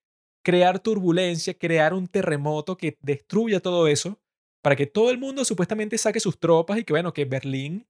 crear 0.45 0.79
turbulencia, 0.79 1.55
crear 1.55 1.93
un 1.93 2.07
terremoto 2.07 2.77
que 2.77 2.97
destruya 3.01 3.61
todo 3.61 3.89
eso 3.89 4.21
para 4.63 4.77
que 4.77 4.87
todo 4.87 5.11
el 5.11 5.19
mundo 5.19 5.45
supuestamente 5.45 5.99
saque 5.99 6.21
sus 6.21 6.39
tropas 6.39 6.79
y 6.79 6.85
que 6.85 6.93
bueno, 6.93 7.13
que 7.13 7.25
Berlín 7.25 7.89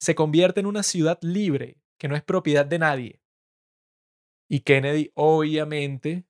se 0.00 0.14
convierte 0.14 0.60
en 0.60 0.66
una 0.66 0.82
ciudad 0.82 1.18
libre, 1.22 1.76
que 1.98 2.08
no 2.08 2.16
es 2.16 2.22
propiedad 2.22 2.64
de 2.64 2.78
nadie. 2.78 3.20
Y 4.48 4.60
Kennedy, 4.60 5.12
obviamente, 5.14 6.24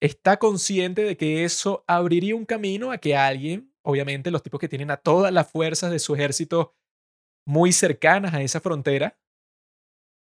está 0.00 0.38
consciente 0.38 1.02
de 1.02 1.16
que 1.16 1.44
eso 1.44 1.84
abriría 1.86 2.34
un 2.34 2.44
camino 2.44 2.90
a 2.90 2.98
que 2.98 3.16
alguien, 3.16 3.72
obviamente 3.82 4.30
los 4.30 4.42
tipos 4.42 4.58
que 4.60 4.68
tienen 4.68 4.90
a 4.90 4.96
todas 4.96 5.32
las 5.32 5.50
fuerzas 5.50 5.90
de 5.90 5.98
su 5.98 6.14
ejército 6.14 6.74
muy 7.46 7.72
cercanas 7.72 8.34
a 8.34 8.42
esa 8.42 8.60
frontera, 8.60 9.18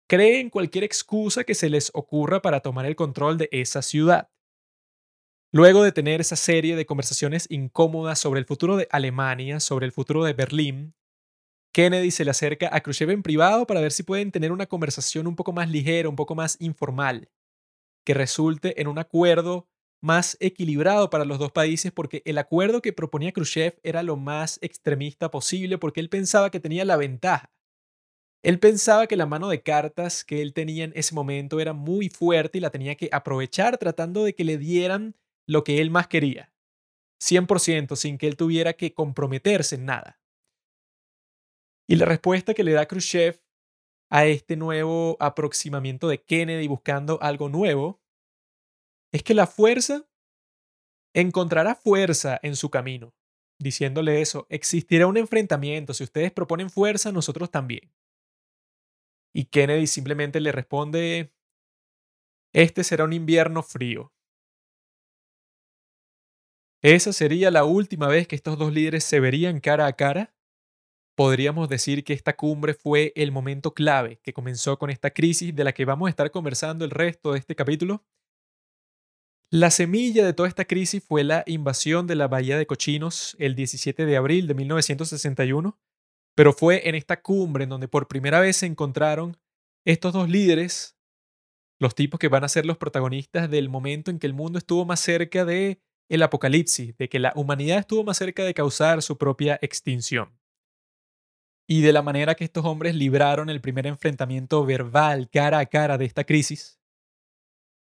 creen 0.08 0.50
cualquier 0.50 0.84
excusa 0.84 1.44
que 1.44 1.54
se 1.54 1.70
les 1.70 1.90
ocurra 1.94 2.42
para 2.42 2.60
tomar 2.60 2.86
el 2.86 2.96
control 2.96 3.38
de 3.38 3.48
esa 3.52 3.82
ciudad. 3.82 4.30
Luego 5.52 5.82
de 5.82 5.92
tener 5.92 6.20
esa 6.20 6.36
serie 6.36 6.76
de 6.76 6.86
conversaciones 6.86 7.46
incómodas 7.50 8.18
sobre 8.18 8.40
el 8.40 8.46
futuro 8.46 8.76
de 8.76 8.88
Alemania, 8.90 9.60
sobre 9.60 9.86
el 9.86 9.92
futuro 9.92 10.24
de 10.24 10.32
Berlín, 10.32 10.94
Kennedy 11.72 12.10
se 12.10 12.24
le 12.24 12.30
acerca 12.30 12.68
a 12.72 12.80
Khrushchev 12.80 13.10
en 13.10 13.22
privado 13.22 13.66
para 13.66 13.80
ver 13.80 13.92
si 13.92 14.02
pueden 14.02 14.30
tener 14.30 14.52
una 14.52 14.66
conversación 14.66 15.26
un 15.26 15.36
poco 15.36 15.52
más 15.52 15.70
ligera, 15.70 16.08
un 16.08 16.16
poco 16.16 16.34
más 16.34 16.58
informal, 16.60 17.30
que 18.04 18.14
resulte 18.14 18.80
en 18.80 18.88
un 18.88 18.98
acuerdo 18.98 19.68
más 20.02 20.36
equilibrado 20.40 21.08
para 21.10 21.24
los 21.24 21.38
dos 21.38 21.52
países, 21.52 21.92
porque 21.92 22.22
el 22.24 22.36
acuerdo 22.36 22.82
que 22.82 22.92
proponía 22.92 23.32
Khrushchev 23.32 23.78
era 23.82 24.02
lo 24.02 24.16
más 24.16 24.58
extremista 24.60 25.30
posible, 25.30 25.78
porque 25.78 26.00
él 26.00 26.08
pensaba 26.08 26.50
que 26.50 26.60
tenía 26.60 26.84
la 26.84 26.96
ventaja. 26.96 27.50
Él 28.42 28.58
pensaba 28.58 29.06
que 29.06 29.16
la 29.16 29.26
mano 29.26 29.48
de 29.48 29.62
cartas 29.62 30.24
que 30.24 30.42
él 30.42 30.52
tenía 30.52 30.84
en 30.84 30.92
ese 30.96 31.14
momento 31.14 31.60
era 31.60 31.72
muy 31.72 32.08
fuerte 32.08 32.58
y 32.58 32.60
la 32.60 32.70
tenía 32.70 32.96
que 32.96 33.08
aprovechar 33.12 33.78
tratando 33.78 34.24
de 34.24 34.34
que 34.34 34.44
le 34.44 34.58
dieran 34.58 35.14
lo 35.46 35.62
que 35.62 35.80
él 35.80 35.90
más 35.90 36.08
quería. 36.08 36.52
100% 37.22 37.94
sin 37.94 38.18
que 38.18 38.26
él 38.26 38.36
tuviera 38.36 38.72
que 38.72 38.92
comprometerse 38.92 39.76
en 39.76 39.84
nada. 39.86 40.20
Y 41.88 41.94
la 41.94 42.06
respuesta 42.06 42.52
que 42.54 42.64
le 42.64 42.72
da 42.72 42.86
Khrushchev 42.86 43.40
a 44.10 44.26
este 44.26 44.56
nuevo 44.56 45.16
aproximamiento 45.20 46.08
de 46.08 46.20
Kennedy 46.20 46.66
buscando 46.66 47.22
algo 47.22 47.48
nuevo 47.48 48.01
es 49.12 49.22
que 49.22 49.34
la 49.34 49.46
fuerza 49.46 50.08
encontrará 51.14 51.74
fuerza 51.74 52.38
en 52.42 52.56
su 52.56 52.70
camino, 52.70 53.14
diciéndole 53.58 54.20
eso, 54.20 54.46
existirá 54.48 55.06
un 55.06 55.16
enfrentamiento, 55.16 55.94
si 55.94 56.04
ustedes 56.04 56.32
proponen 56.32 56.70
fuerza, 56.70 57.12
nosotros 57.12 57.50
también. 57.50 57.92
Y 59.34 59.46
Kennedy 59.46 59.86
simplemente 59.86 60.40
le 60.40 60.52
responde, 60.52 61.32
este 62.54 62.84
será 62.84 63.04
un 63.04 63.12
invierno 63.12 63.62
frío. 63.62 64.12
Esa 66.82 67.12
sería 67.12 67.50
la 67.50 67.64
última 67.64 68.08
vez 68.08 68.26
que 68.26 68.34
estos 68.34 68.58
dos 68.58 68.72
líderes 68.72 69.04
se 69.04 69.20
verían 69.20 69.60
cara 69.60 69.86
a 69.86 69.92
cara 69.92 70.34
podríamos 71.14 71.68
decir 71.68 72.04
que 72.04 72.12
esta 72.12 72.36
cumbre 72.36 72.74
fue 72.74 73.12
el 73.16 73.32
momento 73.32 73.74
clave 73.74 74.18
que 74.22 74.32
comenzó 74.32 74.78
con 74.78 74.90
esta 74.90 75.10
crisis 75.10 75.54
de 75.54 75.64
la 75.64 75.72
que 75.72 75.84
vamos 75.84 76.06
a 76.06 76.10
estar 76.10 76.30
conversando 76.30 76.84
el 76.84 76.90
resto 76.90 77.32
de 77.32 77.38
este 77.38 77.54
capítulo. 77.54 78.04
La 79.54 79.70
semilla 79.70 80.24
de 80.24 80.32
toda 80.32 80.48
esta 80.48 80.64
crisis 80.64 81.04
fue 81.04 81.24
la 81.24 81.44
invasión 81.46 82.06
de 82.06 82.14
la 82.14 82.26
Bahía 82.26 82.56
de 82.56 82.64
Cochinos 82.64 83.36
el 83.38 83.54
17 83.54 84.06
de 84.06 84.16
abril 84.16 84.46
de 84.46 84.54
1961, 84.54 85.78
pero 86.34 86.54
fue 86.54 86.88
en 86.88 86.94
esta 86.94 87.20
cumbre 87.20 87.64
en 87.64 87.68
donde 87.68 87.86
por 87.86 88.08
primera 88.08 88.40
vez 88.40 88.56
se 88.56 88.64
encontraron 88.64 89.36
estos 89.84 90.14
dos 90.14 90.30
líderes, 90.30 90.96
los 91.78 91.94
tipos 91.94 92.18
que 92.18 92.28
van 92.28 92.44
a 92.44 92.48
ser 92.48 92.64
los 92.64 92.78
protagonistas 92.78 93.50
del 93.50 93.68
momento 93.68 94.10
en 94.10 94.18
que 94.18 94.26
el 94.26 94.32
mundo 94.32 94.56
estuvo 94.56 94.86
más 94.86 95.00
cerca 95.00 95.44
de 95.44 95.82
el 96.08 96.22
apocalipsis, 96.22 96.96
de 96.96 97.10
que 97.10 97.18
la 97.18 97.34
humanidad 97.36 97.80
estuvo 97.80 98.04
más 98.04 98.16
cerca 98.16 98.44
de 98.44 98.54
causar 98.54 99.02
su 99.02 99.18
propia 99.18 99.58
extinción. 99.60 100.40
Y 101.68 101.82
de 101.82 101.92
la 101.92 102.00
manera 102.00 102.36
que 102.36 102.44
estos 102.44 102.64
hombres 102.64 102.94
libraron 102.94 103.50
el 103.50 103.60
primer 103.60 103.86
enfrentamiento 103.86 104.64
verbal 104.64 105.28
cara 105.28 105.58
a 105.58 105.66
cara 105.66 105.98
de 105.98 106.06
esta 106.06 106.24
crisis, 106.24 106.81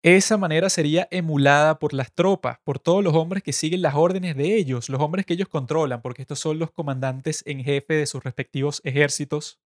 esa 0.04 0.38
manera 0.38 0.70
sería 0.70 1.08
emulada 1.12 1.78
por 1.78 1.94
las 1.94 2.12
tropas, 2.12 2.58
por 2.64 2.80
todos 2.80 3.04
los 3.04 3.14
hombres 3.14 3.44
que 3.44 3.54
siguen 3.54 3.84
las 3.84 3.94
órdenes 3.96 4.36
de 4.36 4.56
ellos, 4.56 4.90
los 4.90 5.00
hombres 5.00 5.26
que 5.26 5.34
ellos 5.34 5.48
controlan, 5.48 6.02
porque 6.02 6.24
estos 6.24 6.40
son 6.40 6.58
los 6.58 6.72
comandantes 6.72 7.44
en 7.46 7.64
jefe 7.64 7.94
de 7.94 8.08
sus 8.08 8.24
respectivos 8.24 8.82
ejércitos. 8.84 9.60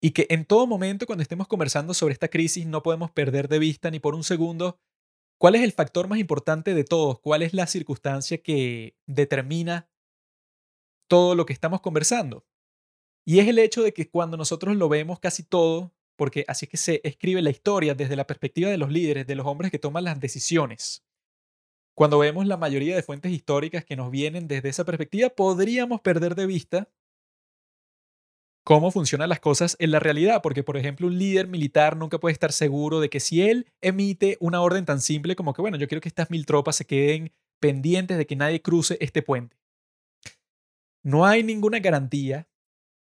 Y 0.00 0.12
que 0.12 0.28
en 0.30 0.44
todo 0.44 0.68
momento 0.68 1.06
cuando 1.06 1.22
estemos 1.22 1.48
conversando 1.48 1.92
sobre 1.92 2.12
esta 2.12 2.28
crisis 2.28 2.66
no 2.66 2.84
podemos 2.84 3.10
perder 3.10 3.48
de 3.48 3.58
vista 3.58 3.90
ni 3.90 3.98
por 3.98 4.14
un 4.14 4.22
segundo 4.22 4.78
cuál 5.38 5.56
es 5.56 5.62
el 5.62 5.72
factor 5.72 6.06
más 6.06 6.20
importante 6.20 6.72
de 6.74 6.84
todos, 6.84 7.18
cuál 7.18 7.42
es 7.42 7.54
la 7.54 7.66
circunstancia 7.66 8.38
que 8.38 8.96
determina 9.06 9.88
todo 11.08 11.34
lo 11.34 11.46
que 11.46 11.52
estamos 11.52 11.80
conversando. 11.80 12.46
Y 13.24 13.40
es 13.40 13.48
el 13.48 13.58
hecho 13.58 13.82
de 13.82 13.92
que 13.92 14.08
cuando 14.08 14.36
nosotros 14.36 14.76
lo 14.76 14.88
vemos 14.88 15.18
casi 15.18 15.42
todo, 15.42 15.92
porque 16.18 16.44
así 16.48 16.66
es 16.66 16.70
que 16.70 16.76
se 16.76 17.00
escribe 17.04 17.40
la 17.40 17.50
historia 17.50 17.94
desde 17.94 18.16
la 18.16 18.26
perspectiva 18.26 18.68
de 18.68 18.76
los 18.76 18.90
líderes, 18.90 19.26
de 19.26 19.36
los 19.36 19.46
hombres 19.46 19.70
que 19.70 19.78
toman 19.78 20.04
las 20.04 20.18
decisiones. 20.20 21.04
Cuando 21.96 22.18
vemos 22.18 22.46
la 22.46 22.56
mayoría 22.56 22.96
de 22.96 23.02
fuentes 23.02 23.32
históricas 23.32 23.84
que 23.84 23.96
nos 23.96 24.10
vienen 24.10 24.48
desde 24.48 24.68
esa 24.68 24.84
perspectiva, 24.84 25.30
podríamos 25.30 26.00
perder 26.00 26.34
de 26.34 26.46
vista 26.46 26.88
cómo 28.64 28.90
funcionan 28.90 29.28
las 29.28 29.40
cosas 29.40 29.76
en 29.78 29.92
la 29.92 30.00
realidad, 30.00 30.42
porque 30.42 30.64
por 30.64 30.76
ejemplo 30.76 31.06
un 31.06 31.18
líder 31.18 31.46
militar 31.46 31.96
nunca 31.96 32.18
puede 32.18 32.32
estar 32.32 32.52
seguro 32.52 33.00
de 33.00 33.08
que 33.08 33.20
si 33.20 33.42
él 33.42 33.66
emite 33.80 34.36
una 34.40 34.60
orden 34.60 34.84
tan 34.84 35.00
simple 35.00 35.36
como 35.36 35.54
que, 35.54 35.62
bueno, 35.62 35.76
yo 35.76 35.86
quiero 35.86 36.00
que 36.00 36.08
estas 36.08 36.30
mil 36.30 36.46
tropas 36.46 36.76
se 36.76 36.84
queden 36.84 37.32
pendientes 37.60 38.18
de 38.18 38.26
que 38.26 38.36
nadie 38.36 38.60
cruce 38.60 38.98
este 39.00 39.22
puente. 39.22 39.56
No 41.04 41.24
hay 41.26 41.44
ninguna 41.44 41.78
garantía 41.78 42.47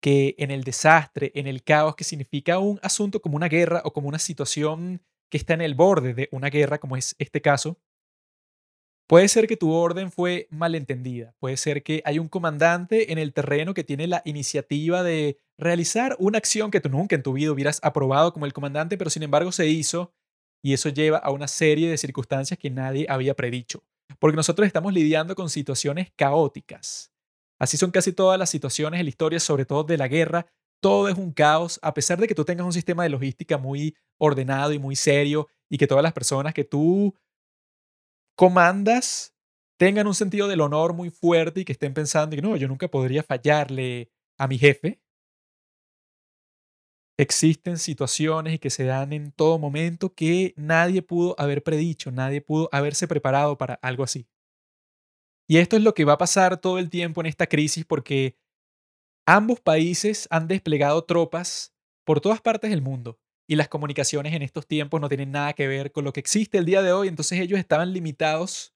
que 0.01 0.35
en 0.37 0.51
el 0.51 0.63
desastre, 0.63 1.31
en 1.35 1.47
el 1.47 1.63
caos 1.63 1.95
que 1.95 2.03
significa 2.03 2.59
un 2.59 2.79
asunto 2.81 3.21
como 3.21 3.35
una 3.35 3.47
guerra 3.47 3.81
o 3.83 3.91
como 3.91 4.07
una 4.07 4.19
situación 4.19 5.01
que 5.29 5.37
está 5.37 5.53
en 5.53 5.61
el 5.61 5.75
borde 5.75 6.13
de 6.13 6.29
una 6.31 6.49
guerra, 6.49 6.79
como 6.79 6.95
es 6.97 7.15
este 7.19 7.41
caso, 7.41 7.77
puede 9.07 9.27
ser 9.27 9.47
que 9.47 9.57
tu 9.57 9.71
orden 9.71 10.11
fue 10.11 10.47
malentendida, 10.51 11.35
puede 11.39 11.57
ser 11.57 11.83
que 11.83 12.01
hay 12.05 12.19
un 12.19 12.29
comandante 12.29 13.11
en 13.11 13.17
el 13.17 13.33
terreno 13.33 13.73
que 13.73 13.83
tiene 13.83 14.07
la 14.07 14.21
iniciativa 14.25 15.03
de 15.03 15.37
realizar 15.57 16.15
una 16.19 16.37
acción 16.37 16.71
que 16.71 16.79
tú 16.79 16.89
nunca 16.89 17.15
en 17.15 17.23
tu 17.23 17.33
vida 17.33 17.51
hubieras 17.51 17.79
aprobado 17.83 18.33
como 18.33 18.45
el 18.45 18.53
comandante, 18.53 18.97
pero 18.97 19.09
sin 19.09 19.23
embargo 19.23 19.51
se 19.51 19.67
hizo 19.67 20.13
y 20.63 20.73
eso 20.73 20.89
lleva 20.89 21.17
a 21.17 21.31
una 21.31 21.47
serie 21.47 21.89
de 21.89 21.97
circunstancias 21.97 22.59
que 22.59 22.69
nadie 22.69 23.05
había 23.09 23.35
predicho, 23.35 23.83
porque 24.19 24.35
nosotros 24.35 24.67
estamos 24.67 24.93
lidiando 24.93 25.35
con 25.35 25.49
situaciones 25.49 26.11
caóticas 26.15 27.11
Así 27.59 27.77
son 27.77 27.91
casi 27.91 28.13
todas 28.13 28.39
las 28.39 28.49
situaciones 28.49 28.99
en 28.99 29.05
la 29.05 29.09
historia, 29.09 29.39
sobre 29.39 29.65
todo 29.65 29.83
de 29.83 29.97
la 29.97 30.07
guerra. 30.07 30.47
Todo 30.81 31.09
es 31.09 31.17
un 31.17 31.33
caos, 31.33 31.79
a 31.83 31.93
pesar 31.93 32.19
de 32.19 32.27
que 32.27 32.35
tú 32.35 32.45
tengas 32.45 32.65
un 32.65 32.73
sistema 32.73 33.03
de 33.03 33.09
logística 33.09 33.57
muy 33.57 33.95
ordenado 34.17 34.71
y 34.73 34.79
muy 34.79 34.95
serio 34.95 35.47
y 35.69 35.77
que 35.77 35.87
todas 35.87 36.03
las 36.03 36.13
personas 36.13 36.53
que 36.53 36.63
tú 36.63 37.13
comandas 38.35 39.35
tengan 39.77 40.07
un 40.07 40.15
sentido 40.15 40.47
del 40.47 40.61
honor 40.61 40.93
muy 40.93 41.09
fuerte 41.09 41.61
y 41.61 41.65
que 41.65 41.73
estén 41.73 41.93
pensando 41.93 42.35
que 42.35 42.41
no, 42.41 42.55
yo 42.57 42.67
nunca 42.67 42.87
podría 42.87 43.23
fallarle 43.23 44.11
a 44.37 44.47
mi 44.47 44.57
jefe. 44.57 44.99
Existen 47.17 47.77
situaciones 47.77 48.59
que 48.61 48.69
se 48.69 48.85
dan 48.85 49.11
en 49.13 49.31
todo 49.33 49.59
momento 49.59 50.13
que 50.15 50.53
nadie 50.55 51.01
pudo 51.01 51.35
haber 51.37 51.63
predicho, 51.63 52.11
nadie 52.11 52.41
pudo 52.41 52.69
haberse 52.71 53.07
preparado 53.09 53.57
para 53.57 53.73
algo 53.81 54.03
así. 54.03 54.25
Y 55.49 55.57
esto 55.57 55.75
es 55.75 55.81
lo 55.81 55.95
que 55.95 56.05
va 56.05 56.13
a 56.13 56.17
pasar 56.19 56.61
todo 56.61 56.77
el 56.77 56.91
tiempo 56.91 57.21
en 57.21 57.25
esta 57.25 57.47
crisis 57.47 57.83
porque 57.83 58.37
ambos 59.27 59.59
países 59.59 60.27
han 60.29 60.47
desplegado 60.47 61.03
tropas 61.05 61.73
por 62.05 62.21
todas 62.21 62.39
partes 62.39 62.69
del 62.69 62.83
mundo 62.83 63.19
y 63.47 63.55
las 63.55 63.67
comunicaciones 63.67 64.33
en 64.33 64.43
estos 64.43 64.67
tiempos 64.67 65.01
no 65.01 65.09
tienen 65.09 65.31
nada 65.31 65.53
que 65.53 65.67
ver 65.67 65.91
con 65.91 66.03
lo 66.05 66.13
que 66.13 66.19
existe 66.19 66.59
el 66.59 66.65
día 66.65 66.83
de 66.83 66.91
hoy, 66.91 67.07
entonces 67.07 67.39
ellos 67.39 67.57
estaban 67.57 67.93
limitados, 67.93 68.75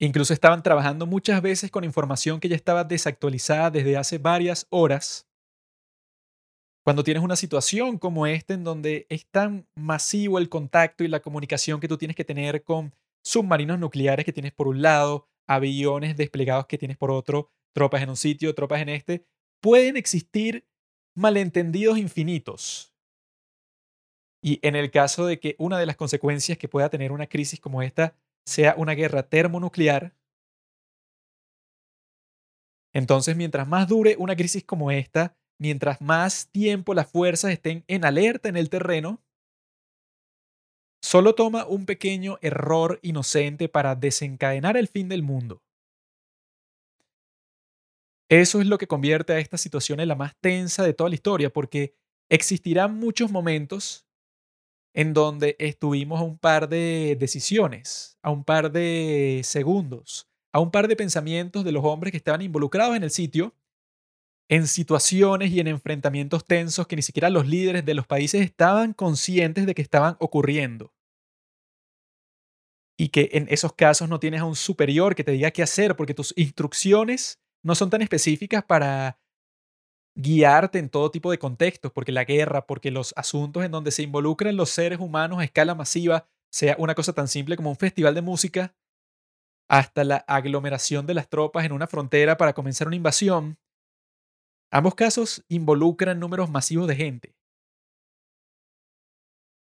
incluso 0.00 0.32
estaban 0.32 0.64
trabajando 0.64 1.06
muchas 1.06 1.40
veces 1.40 1.70
con 1.70 1.84
información 1.84 2.40
que 2.40 2.48
ya 2.48 2.56
estaba 2.56 2.82
desactualizada 2.82 3.70
desde 3.70 3.96
hace 3.96 4.18
varias 4.18 4.66
horas. 4.70 5.28
Cuando 6.84 7.04
tienes 7.04 7.22
una 7.22 7.36
situación 7.36 7.96
como 7.96 8.26
esta 8.26 8.54
en 8.54 8.64
donde 8.64 9.06
es 9.08 9.26
tan 9.26 9.68
masivo 9.76 10.38
el 10.38 10.48
contacto 10.48 11.04
y 11.04 11.08
la 11.08 11.20
comunicación 11.20 11.78
que 11.78 11.86
tú 11.86 11.96
tienes 11.96 12.16
que 12.16 12.24
tener 12.24 12.64
con 12.64 12.92
submarinos 13.22 13.78
nucleares 13.78 14.24
que 14.24 14.32
tienes 14.32 14.52
por 14.52 14.66
un 14.66 14.82
lado, 14.82 15.28
aviones 15.46 16.16
desplegados 16.16 16.66
que 16.66 16.78
tienes 16.78 16.96
por 16.96 17.10
otro, 17.10 17.50
tropas 17.72 18.02
en 18.02 18.10
un 18.10 18.16
sitio, 18.16 18.54
tropas 18.54 18.80
en 18.80 18.88
este, 18.88 19.26
pueden 19.60 19.96
existir 19.96 20.66
malentendidos 21.14 21.98
infinitos. 21.98 22.94
Y 24.42 24.60
en 24.62 24.76
el 24.76 24.90
caso 24.90 25.26
de 25.26 25.40
que 25.40 25.56
una 25.58 25.78
de 25.78 25.86
las 25.86 25.96
consecuencias 25.96 26.58
que 26.58 26.68
pueda 26.68 26.88
tener 26.88 27.10
una 27.10 27.26
crisis 27.26 27.58
como 27.58 27.82
esta 27.82 28.16
sea 28.44 28.74
una 28.76 28.92
guerra 28.92 29.28
termonuclear, 29.28 30.14
entonces 32.92 33.36
mientras 33.36 33.66
más 33.66 33.88
dure 33.88 34.16
una 34.18 34.36
crisis 34.36 34.64
como 34.64 34.90
esta, 34.90 35.36
mientras 35.58 36.00
más 36.00 36.48
tiempo 36.50 36.94
las 36.94 37.10
fuerzas 37.10 37.50
estén 37.50 37.84
en 37.88 38.04
alerta 38.04 38.48
en 38.48 38.56
el 38.56 38.70
terreno, 38.70 39.22
Solo 41.02 41.34
toma 41.34 41.66
un 41.66 41.86
pequeño 41.86 42.38
error 42.42 42.98
inocente 43.02 43.68
para 43.68 43.94
desencadenar 43.94 44.76
el 44.76 44.88
fin 44.88 45.08
del 45.08 45.22
mundo. 45.22 45.62
Eso 48.28 48.60
es 48.60 48.66
lo 48.66 48.78
que 48.78 48.88
convierte 48.88 49.32
a 49.32 49.38
esta 49.38 49.56
situación 49.56 50.00
en 50.00 50.08
la 50.08 50.16
más 50.16 50.34
tensa 50.40 50.82
de 50.82 50.94
toda 50.94 51.08
la 51.10 51.14
historia, 51.14 51.52
porque 51.52 51.94
existirán 52.28 52.98
muchos 52.98 53.30
momentos 53.30 54.04
en 54.94 55.12
donde 55.12 55.56
estuvimos 55.58 56.20
a 56.20 56.24
un 56.24 56.38
par 56.38 56.68
de 56.68 57.16
decisiones, 57.20 58.18
a 58.22 58.30
un 58.30 58.44
par 58.44 58.72
de 58.72 59.42
segundos, 59.44 60.26
a 60.52 60.58
un 60.58 60.70
par 60.70 60.88
de 60.88 60.96
pensamientos 60.96 61.64
de 61.64 61.72
los 61.72 61.84
hombres 61.84 62.10
que 62.10 62.16
estaban 62.16 62.42
involucrados 62.42 62.96
en 62.96 63.04
el 63.04 63.10
sitio, 63.10 63.54
en 64.48 64.66
situaciones 64.66 65.50
y 65.50 65.60
en 65.60 65.66
enfrentamientos 65.66 66.44
tensos 66.44 66.86
que 66.86 66.96
ni 66.96 67.02
siquiera 67.02 67.30
los 67.30 67.46
líderes 67.46 67.84
de 67.84 67.94
los 67.94 68.06
países 68.06 68.42
estaban 68.42 68.92
conscientes 68.92 69.66
de 69.66 69.74
que 69.74 69.82
estaban 69.82 70.16
ocurriendo. 70.20 70.92
Y 72.98 73.08
que 73.08 73.28
en 73.32 73.46
esos 73.50 73.72
casos 73.74 74.08
no 74.08 74.20
tienes 74.20 74.40
a 74.40 74.44
un 74.44 74.56
superior 74.56 75.14
que 75.14 75.24
te 75.24 75.32
diga 75.32 75.50
qué 75.50 75.62
hacer 75.62 75.96
porque 75.96 76.14
tus 76.14 76.32
instrucciones 76.36 77.40
no 77.62 77.74
son 77.74 77.90
tan 77.90 78.00
específicas 78.00 78.64
para 78.64 79.18
guiarte 80.14 80.78
en 80.78 80.88
todo 80.88 81.10
tipo 81.10 81.30
de 81.30 81.38
contextos, 81.38 81.92
porque 81.92 82.12
la 82.12 82.24
guerra, 82.24 82.66
porque 82.66 82.90
los 82.90 83.12
asuntos 83.16 83.64
en 83.64 83.70
donde 83.70 83.90
se 83.90 84.02
involucran 84.02 84.56
los 84.56 84.70
seres 84.70 84.98
humanos 84.98 85.40
a 85.40 85.44
escala 85.44 85.74
masiva, 85.74 86.26
sea 86.50 86.74
una 86.78 86.94
cosa 86.94 87.12
tan 87.12 87.28
simple 87.28 87.56
como 87.56 87.70
un 87.70 87.76
festival 87.76 88.14
de 88.14 88.22
música, 88.22 88.74
hasta 89.68 90.04
la 90.04 90.16
aglomeración 90.16 91.06
de 91.06 91.14
las 91.14 91.28
tropas 91.28 91.66
en 91.66 91.72
una 91.72 91.86
frontera 91.86 92.36
para 92.38 92.54
comenzar 92.54 92.86
una 92.86 92.96
invasión, 92.96 93.58
ambos 94.70 94.94
casos 94.94 95.44
involucran 95.48 96.20
números 96.20 96.50
masivos 96.50 96.88
de 96.88 96.96
gente. 96.96 97.36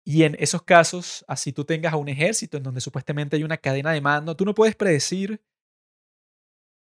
Y 0.06 0.24
en 0.24 0.36
esos 0.40 0.64
casos, 0.64 1.24
así 1.28 1.54
tú 1.54 1.64
tengas 1.64 1.94
a 1.94 1.98
un 1.98 2.10
ejército 2.10 2.58
en 2.58 2.64
donde 2.64 2.82
supuestamente 2.82 3.38
hay 3.38 3.44
una 3.44 3.58
cadena 3.58 3.92
de 3.92 4.02
mando, 4.02 4.36
tú 4.36 4.44
no 4.44 4.54
puedes 4.54 4.76
predecir 4.76 5.42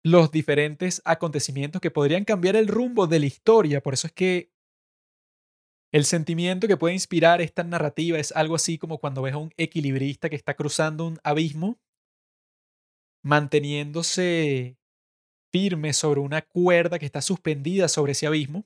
los 0.04 0.32
diferentes 0.32 1.02
acontecimientos 1.04 1.82
que 1.82 1.92
podrían 1.92 2.24
cambiar 2.24 2.56
el 2.56 2.68
rumbo 2.68 3.08
de 3.08 3.20
la 3.20 3.26
historia. 3.26 3.82
Por 3.82 3.94
eso 3.94 4.08
es 4.08 4.14
que 4.14 4.52
el 5.92 6.06
sentimiento 6.06 6.68
que 6.68 6.78
puede 6.78 6.94
inspirar 6.94 7.42
esta 7.42 7.64
narrativa 7.64 8.20
es 8.20 8.32
algo 8.34 8.56
así 8.56 8.78
como 8.78 9.00
cuando 9.00 9.22
ves 9.22 9.34
a 9.34 9.38
un 9.38 9.52
equilibrista 9.58 10.30
que 10.30 10.36
está 10.36 10.54
cruzando 10.56 11.08
un 11.08 11.20
abismo, 11.24 11.80
manteniéndose 13.24 14.78
firme 15.52 15.94
sobre 15.94 16.20
una 16.20 16.42
cuerda 16.42 17.00
que 17.00 17.06
está 17.06 17.22
suspendida 17.22 17.88
sobre 17.88 18.14
ese 18.14 18.28
abismo. 18.28 18.66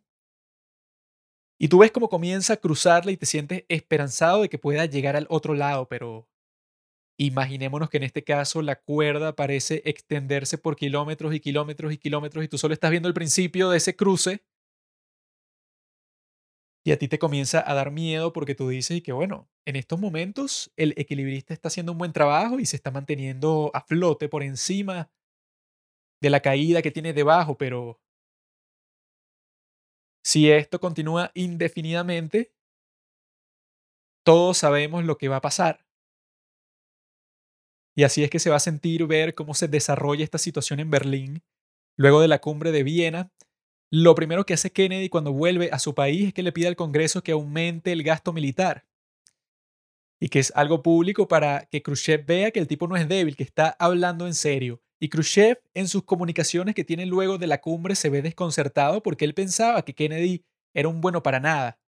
Y 1.60 1.68
tú 1.68 1.80
ves 1.80 1.92
cómo 1.92 2.10
comienza 2.10 2.54
a 2.54 2.58
cruzarla 2.58 3.12
y 3.12 3.18
te 3.18 3.26
sientes 3.26 3.66
esperanzado 3.70 4.42
de 4.42 4.50
que 4.50 4.58
pueda 4.58 4.86
llegar 4.86 5.16
al 5.16 5.28
otro 5.30 5.54
lado, 5.54 5.88
pero 5.88 6.28
Imaginémonos 7.22 7.92
que 7.92 7.98
en 7.98 8.04
este 8.04 8.24
caso 8.24 8.64
la 8.64 8.82
cuerda 8.82 9.36
parece 9.36 9.84
extenderse 9.86 10.58
por 10.58 10.76
kilómetros 10.76 11.36
y 11.36 11.40
kilómetros 11.40 11.94
y 11.94 12.00
kilómetros 12.00 12.44
y 12.44 12.48
tú 12.48 12.58
solo 12.58 12.74
estás 12.74 12.90
viendo 12.90 13.08
el 13.08 13.14
principio 13.14 13.70
de 13.70 13.78
ese 13.78 13.96
cruce 13.96 14.44
y 16.84 16.92
a 16.92 16.98
ti 16.98 17.08
te 17.08 17.20
comienza 17.20 17.64
a 17.64 17.76
dar 17.76 17.92
miedo 17.92 18.34
porque 18.34 18.56
tú 18.56 18.70
dices 18.70 19.04
que 19.04 19.12
bueno, 19.12 19.48
en 19.66 19.76
estos 19.76 20.00
momentos 20.00 20.72
el 20.78 20.96
equilibrista 20.98 21.54
está 21.54 21.68
haciendo 21.68 21.92
un 21.92 22.00
buen 22.00 22.12
trabajo 22.12 22.60
y 22.60 22.66
se 22.66 22.76
está 22.76 22.90
manteniendo 22.90 23.70
a 23.76 23.82
flote 23.82 24.28
por 24.28 24.42
encima 24.42 25.12
de 26.22 26.30
la 26.30 26.42
caída 26.42 26.82
que 26.82 26.92
tiene 26.92 27.14
debajo, 27.14 27.58
pero 27.58 28.00
si 30.24 30.52
esto 30.52 30.80
continúa 30.80 31.32
indefinidamente, 31.34 32.54
todos 34.24 34.60
sabemos 34.60 35.04
lo 35.04 35.18
que 35.18 35.28
va 35.28 35.38
a 35.38 35.42
pasar. 35.42 35.86
Y 37.96 38.04
así 38.04 38.24
es 38.24 38.30
que 38.30 38.40
se 38.40 38.50
va 38.50 38.58
a 38.58 38.60
sentir 38.60 39.06
ver 39.08 39.34
cómo 39.36 39.54
se 39.54 39.68
desarrolla 39.68 40.24
esta 40.24 40.38
situación 40.38 40.80
en 40.80 40.92
Berlín. 40.92 41.44
Luego 41.98 42.22
de 42.22 42.28
la 42.28 42.40
cumbre 42.40 42.72
de 42.72 42.84
Viena, 42.84 43.32
lo 43.92 44.16
primero 44.16 44.46
que 44.46 44.54
hace 44.54 44.72
Kennedy 44.72 45.10
cuando 45.10 45.34
vuelve 45.34 45.70
a 45.72 45.80
su 45.80 45.94
país 45.94 46.28
es 46.28 46.34
que 46.34 46.44
le 46.44 46.54
pide 46.54 46.68
al 46.68 46.78
Congreso 46.78 47.24
que 47.24 47.34
aumente 47.34 47.92
el 47.92 48.04
gasto 48.04 48.32
militar. 48.32 48.86
Y 50.22 50.30
que 50.30 50.40
es 50.40 50.54
algo 50.56 50.84
público 50.84 51.28
para 51.28 51.66
que 51.66 51.82
Khrushchev 51.82 52.26
vea 52.26 52.52
que 52.52 52.60
el 52.60 52.68
tipo 52.68 52.88
no 52.88 52.96
es 52.96 53.10
débil, 53.10 53.36
que 53.36 53.44
está 53.44 53.76
hablando 53.80 54.28
en 54.28 54.36
serio. 54.36 54.82
Y 55.04 55.10
Khrushchev 55.10 55.60
en 55.74 55.88
sus 55.88 56.04
comunicaciones 56.04 56.76
que 56.76 56.84
tiene 56.84 57.08
luego 57.08 57.40
de 57.40 57.48
la 57.48 57.60
cumbre 57.60 57.96
se 57.96 58.12
ve 58.12 58.22
desconcertado 58.22 59.02
porque 59.02 59.26
él 59.26 59.34
pensaba 59.34 59.82
que 59.82 59.96
Kennedy 59.96 60.46
era 60.76 60.90
un 60.90 61.02
bueno 61.02 61.24
para 61.24 61.40
nada. 61.40 61.80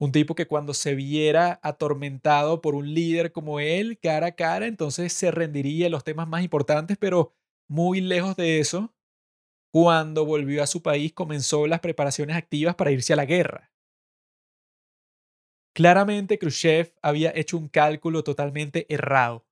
Un 0.00 0.10
tipo 0.10 0.34
que 0.34 0.48
cuando 0.48 0.74
se 0.74 0.96
viera 0.96 1.60
atormentado 1.62 2.60
por 2.60 2.74
un 2.74 2.92
líder 2.92 3.30
como 3.30 3.60
él, 3.60 4.00
cara 4.00 4.28
a 4.28 4.32
cara, 4.32 4.66
entonces 4.66 5.12
se 5.12 5.30
rendiría 5.30 5.86
en 5.86 5.92
los 5.92 6.02
temas 6.02 6.26
más 6.26 6.42
importantes, 6.42 6.96
pero 6.98 7.36
muy 7.68 8.00
lejos 8.00 8.34
de 8.34 8.58
eso, 8.58 8.92
cuando 9.72 10.26
volvió 10.26 10.64
a 10.64 10.66
su 10.66 10.82
país 10.82 11.12
comenzó 11.12 11.68
las 11.68 11.78
preparaciones 11.78 12.34
activas 12.34 12.74
para 12.74 12.90
irse 12.90 13.12
a 13.12 13.16
la 13.16 13.26
guerra. 13.26 13.70
Claramente 15.72 16.36
Khrushchev 16.36 16.92
había 17.00 17.30
hecho 17.32 17.56
un 17.56 17.68
cálculo 17.68 18.24
totalmente 18.24 18.92
errado 18.92 19.46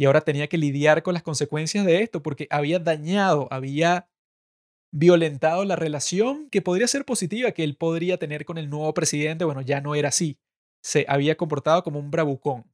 y 0.00 0.06
ahora 0.06 0.22
tenía 0.22 0.48
que 0.48 0.56
lidiar 0.56 1.02
con 1.02 1.12
las 1.12 1.22
consecuencias 1.22 1.84
de 1.84 2.02
esto 2.02 2.22
porque 2.22 2.46
había 2.48 2.78
dañado, 2.78 3.48
había 3.50 4.08
violentado 4.90 5.66
la 5.66 5.76
relación 5.76 6.48
que 6.48 6.62
podría 6.62 6.88
ser 6.88 7.04
positiva 7.04 7.52
que 7.52 7.64
él 7.64 7.76
podría 7.76 8.16
tener 8.16 8.46
con 8.46 8.56
el 8.56 8.70
nuevo 8.70 8.94
presidente. 8.94 9.44
Bueno, 9.44 9.60
ya 9.60 9.82
no 9.82 9.94
era 9.94 10.08
así. 10.08 10.38
Se 10.82 11.04
había 11.06 11.36
comportado 11.36 11.82
como 11.82 11.98
un 11.98 12.10
bravucón. 12.10 12.64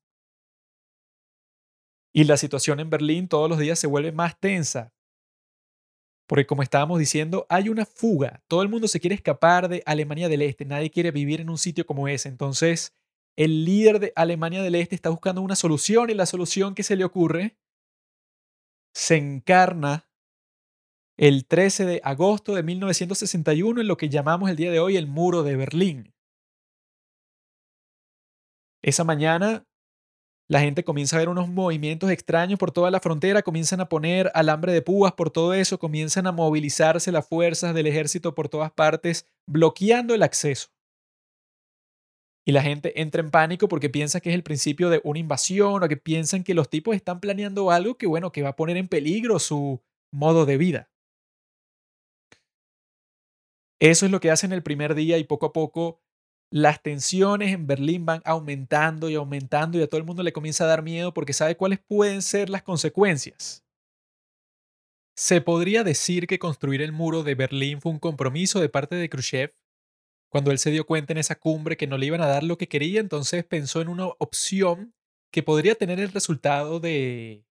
Y 2.15 2.23
la 2.23 2.37
situación 2.37 2.79
en 2.79 2.91
Berlín 2.91 3.27
todos 3.27 3.51
los 3.51 3.59
días 3.59 3.81
se 3.81 3.89
vuelve 3.89 4.13
más 4.13 4.39
tensa. 4.39 4.95
Porque 6.29 6.47
como 6.47 6.63
estábamos 6.63 7.01
diciendo, 7.01 7.45
hay 7.49 7.71
una 7.71 7.87
fuga. 7.87 8.45
Todo 8.47 8.63
el 8.63 8.69
mundo 8.69 8.87
se 8.87 9.01
quiere 9.01 9.17
escapar 9.17 9.69
de 9.69 9.83
Alemania 9.85 10.29
del 10.29 10.43
Este. 10.43 10.65
Nadie 10.65 10.91
quiere 10.91 11.11
vivir 11.11 11.41
en 11.41 11.51
un 11.51 11.59
sitio 11.59 11.87
como 11.87 12.07
ese. 12.07 12.29
Entonces, 12.29 12.95
el 13.37 13.65
líder 13.65 14.01
de 14.01 14.13
Alemania 14.17 14.63
del 14.63 14.75
Este 14.75 14.95
está 14.95 15.11
buscando 15.11 15.43
una 15.43 15.57
solución 15.57 16.11
y 16.11 16.15
la 16.15 16.27
solución 16.27 16.75
que 16.75 16.83
se 16.83 16.97
le 16.97 17.05
ocurre 17.05 17.57
se 18.95 19.17
encarna 19.17 20.09
el 21.19 21.47
13 21.47 21.85
de 21.85 22.01
agosto 22.03 22.55
de 22.55 22.63
1961 22.63 23.81
en 23.81 23.89
lo 23.89 23.97
que 23.97 24.09
llamamos 24.09 24.51
el 24.51 24.57
día 24.57 24.71
de 24.71 24.81
hoy 24.81 24.97
el 24.97 25.07
muro 25.07 25.43
de 25.43 25.57
Berlín. 25.57 26.15
Esa 28.83 29.05
mañana 29.05 29.67
la 30.49 30.61
gente 30.61 30.85
comienza 30.85 31.17
a 31.17 31.19
ver 31.19 31.29
unos 31.29 31.49
movimientos 31.49 32.11
extraños 32.11 32.59
por 32.59 32.71
toda 32.71 32.91
la 32.91 33.01
frontera, 33.01 33.43
comienzan 33.43 33.81
a 33.81 33.89
poner 33.89 34.31
alambre 34.33 34.73
de 34.73 34.81
púas 34.81 35.13
por 35.13 35.31
todo 35.31 35.55
eso, 35.55 35.79
comienzan 35.79 36.27
a 36.27 36.33
movilizarse 36.33 37.11
las 37.11 37.27
fuerzas 37.27 37.75
del 37.75 37.89
ejército 37.89 38.35
por 38.35 38.49
todas 38.49 38.71
partes, 38.71 39.27
bloqueando 39.47 40.15
el 40.15 40.23
acceso. 40.23 40.69
Y 42.47 42.53
la 42.53 42.63
gente 42.63 43.01
entra 43.01 43.21
en 43.21 43.31
pánico 43.31 43.69
porque 43.69 43.91
piensa 43.91 44.21
que 44.21 44.31
es 44.31 44.35
el 44.37 44.45
principio 44.45 44.89
de 44.89 45.01
una 45.03 45.19
invasión 45.19 45.83
o 45.83 45.89
que 45.89 45.97
piensan 45.97 46.45
que 46.45 46.55
los 46.55 46.71
tipos 46.71 46.95
están 46.95 47.21
planeando 47.21 47.73
algo 47.73 47.99
que, 47.99 48.07
bueno, 48.07 48.31
que 48.31 48.43
va 48.43 48.51
a 48.51 48.57
poner 48.57 48.77
en 48.77 48.87
peligro 48.87 49.41
su 49.41 49.83
modo 50.13 50.47
de 50.47 50.57
vida. 50.57 50.89
Eso 53.81 54.07
es 54.07 54.13
lo 54.13 54.21
que 54.21 54.31
hacen 54.31 54.53
el 54.53 54.63
primer 54.63 54.95
día 54.95 55.19
y 55.19 55.25
poco 55.25 55.47
a 55.47 55.53
poco 55.53 56.01
las 56.51 56.83
tensiones 56.83 57.53
en 57.53 57.67
Berlín 57.67 58.07
van 58.07 58.23
aumentando 58.25 59.11
y 59.11 59.17
aumentando 59.17 59.79
y 59.79 59.83
a 59.83 59.89
todo 59.89 59.99
el 59.99 60.07
mundo 60.07 60.23
le 60.23 60.33
comienza 60.33 60.65
a 60.65 60.69
dar 60.69 60.83
miedo 60.83 61.13
porque 61.13 61.33
sabe 61.33 61.57
cuáles 61.57 61.81
pueden 61.81 62.23
ser 62.23 62.49
las 62.49 62.63
consecuencias. 62.63 63.65
Se 65.17 65.41
podría 65.41 65.83
decir 65.83 66.27
que 66.27 66.39
construir 66.39 66.83
el 66.83 66.93
muro 66.93 67.23
de 67.23 67.35
Berlín 67.35 67.81
fue 67.81 67.91
un 67.91 67.99
compromiso 67.99 68.61
de 68.61 68.69
parte 68.69 68.97
de 68.97 69.09
Khrushchev. 69.09 69.55
Cuando 70.29 70.51
él 70.51 70.59
se 70.59 70.71
dio 70.71 70.87
cuenta 70.87 71.13
en 71.13 71.19
esa 71.19 71.37
cumbre 71.39 71.77
que 71.77 71.87
no 71.87 71.99
le 71.99 72.07
iban 72.07 72.21
a 72.21 72.27
dar 72.27 72.43
lo 72.43 72.59
que 72.59 72.69
quería, 72.69 73.01
entonces 73.01 73.45
pensó 73.45 73.81
en 73.81 73.89
una 73.89 74.07
opción 74.19 74.95
que 75.31 75.43
podría 75.43 75.75
tener 75.75 76.01
el 76.01 76.13
resultado 76.13 76.81
de 76.81 77.45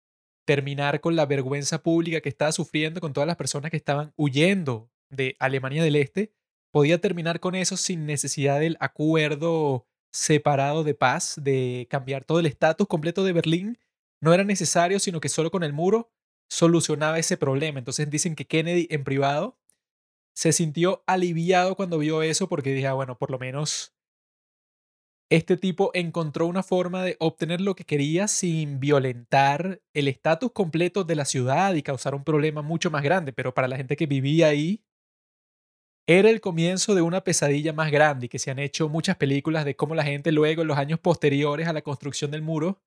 terminar 0.45 1.01
con 1.01 1.15
la 1.15 1.25
vergüenza 1.25 1.81
pública 1.81 2.21
que 2.21 2.29
estaba 2.29 2.51
sufriendo 2.51 3.01
con 3.01 3.13
todas 3.13 3.27
las 3.27 3.37
personas 3.37 3.71
que 3.71 3.77
estaban 3.77 4.13
huyendo 4.15 4.91
de 5.09 5.35
Alemania 5.39 5.83
del 5.83 5.95
Este 5.95 6.31
podía 6.71 6.99
terminar 6.99 7.39
con 7.39 7.55
eso 7.55 7.77
sin 7.77 8.05
necesidad 8.05 8.59
del 8.59 8.77
acuerdo 8.79 9.87
separado 10.11 10.83
de 10.83 10.93
paz, 10.93 11.35
de 11.41 11.87
cambiar 11.89 12.25
todo 12.25 12.39
el 12.39 12.45
estatus 12.45 12.87
completo 12.87 13.23
de 13.23 13.33
Berlín. 13.33 13.77
No 14.21 14.33
era 14.33 14.43
necesario, 14.43 14.99
sino 14.99 15.19
que 15.21 15.29
solo 15.29 15.51
con 15.51 15.63
el 15.63 15.73
muro 15.73 16.11
solucionaba 16.49 17.19
ese 17.19 17.37
problema. 17.37 17.79
Entonces 17.79 18.09
dicen 18.09 18.35
que 18.35 18.45
Kennedy 18.45 18.87
en 18.89 19.03
privado 19.03 19.57
se 20.35 20.51
sintió 20.51 21.03
aliviado 21.07 21.75
cuando 21.75 21.97
vio 21.97 22.21
eso 22.21 22.49
porque 22.49 22.71
dije, 22.73 22.87
ah, 22.87 22.93
bueno, 22.93 23.17
por 23.17 23.31
lo 23.31 23.39
menos 23.39 23.95
este 25.31 25.57
tipo 25.57 25.91
encontró 25.93 26.45
una 26.45 26.61
forma 26.61 27.03
de 27.03 27.17
obtener 27.19 27.59
lo 27.61 27.75
que 27.75 27.85
quería 27.85 28.27
sin 28.27 28.79
violentar 28.79 29.81
el 29.93 30.07
estatus 30.07 30.51
completo 30.51 31.03
de 31.03 31.15
la 31.15 31.25
ciudad 31.25 31.73
y 31.73 31.81
causar 31.81 32.13
un 32.13 32.23
problema 32.23 32.61
mucho 32.61 32.91
más 32.91 33.01
grande. 33.01 33.33
Pero 33.33 33.53
para 33.53 33.67
la 33.67 33.77
gente 33.77 33.95
que 33.95 34.05
vivía 34.05 34.47
ahí, 34.47 34.83
era 36.07 36.29
el 36.29 36.41
comienzo 36.41 36.93
de 36.93 37.01
una 37.01 37.23
pesadilla 37.23 37.73
más 37.73 37.91
grande 37.91 38.27
y 38.27 38.29
que 38.29 38.37
se 38.37 38.51
han 38.51 38.59
hecho 38.59 38.89
muchas 38.89 39.17
películas 39.17 39.65
de 39.65 39.75
cómo 39.75 39.95
la 39.95 40.03
gente 40.03 40.31
luego, 40.31 40.61
en 40.61 40.67
los 40.67 40.77
años 40.77 40.99
posteriores 40.99 41.67
a 41.67 41.73
la 41.73 41.81
construcción 41.81 42.29
del 42.29 42.43
muro, 42.43 42.79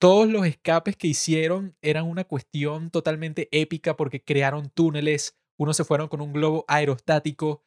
todos 0.00 0.28
los 0.28 0.46
escapes 0.46 0.96
que 0.96 1.06
hicieron 1.06 1.76
eran 1.82 2.06
una 2.06 2.24
cuestión 2.24 2.90
totalmente 2.90 3.48
épica 3.52 3.96
porque 3.96 4.24
crearon 4.24 4.70
túneles, 4.70 5.39
unos 5.60 5.76
se 5.76 5.84
fueron 5.84 6.08
con 6.08 6.20
un 6.20 6.32
globo 6.32 6.64
aerostático, 6.68 7.62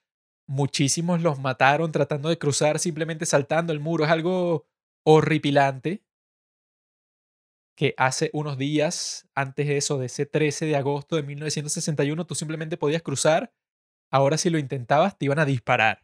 muchísimos 0.47 1.21
los 1.21 1.39
mataron 1.39 1.91
tratando 1.91 2.29
de 2.29 2.37
cruzar 2.37 2.79
simplemente 2.79 3.25
saltando 3.25 3.73
el 3.73 3.79
muro, 3.79 4.05
es 4.05 4.11
algo 4.11 4.65
horripilante 5.05 6.03
que 7.75 7.93
hace 7.97 8.29
unos 8.33 8.57
días 8.57 9.27
antes 9.35 9.67
de 9.67 9.77
eso, 9.77 9.97
de 9.97 10.07
ese 10.07 10.25
13 10.25 10.65
de 10.65 10.75
agosto 10.75 11.15
de 11.15 11.23
1961, 11.23 12.25
tú 12.25 12.35
simplemente 12.35 12.77
podías 12.77 13.01
cruzar 13.01 13.51
Ahora 14.13 14.37
si 14.37 14.51
lo 14.51 14.59
intentabas 14.59 15.17
te 15.17 15.25
iban 15.25 15.39
a 15.39 15.45
disparar. 15.45 16.03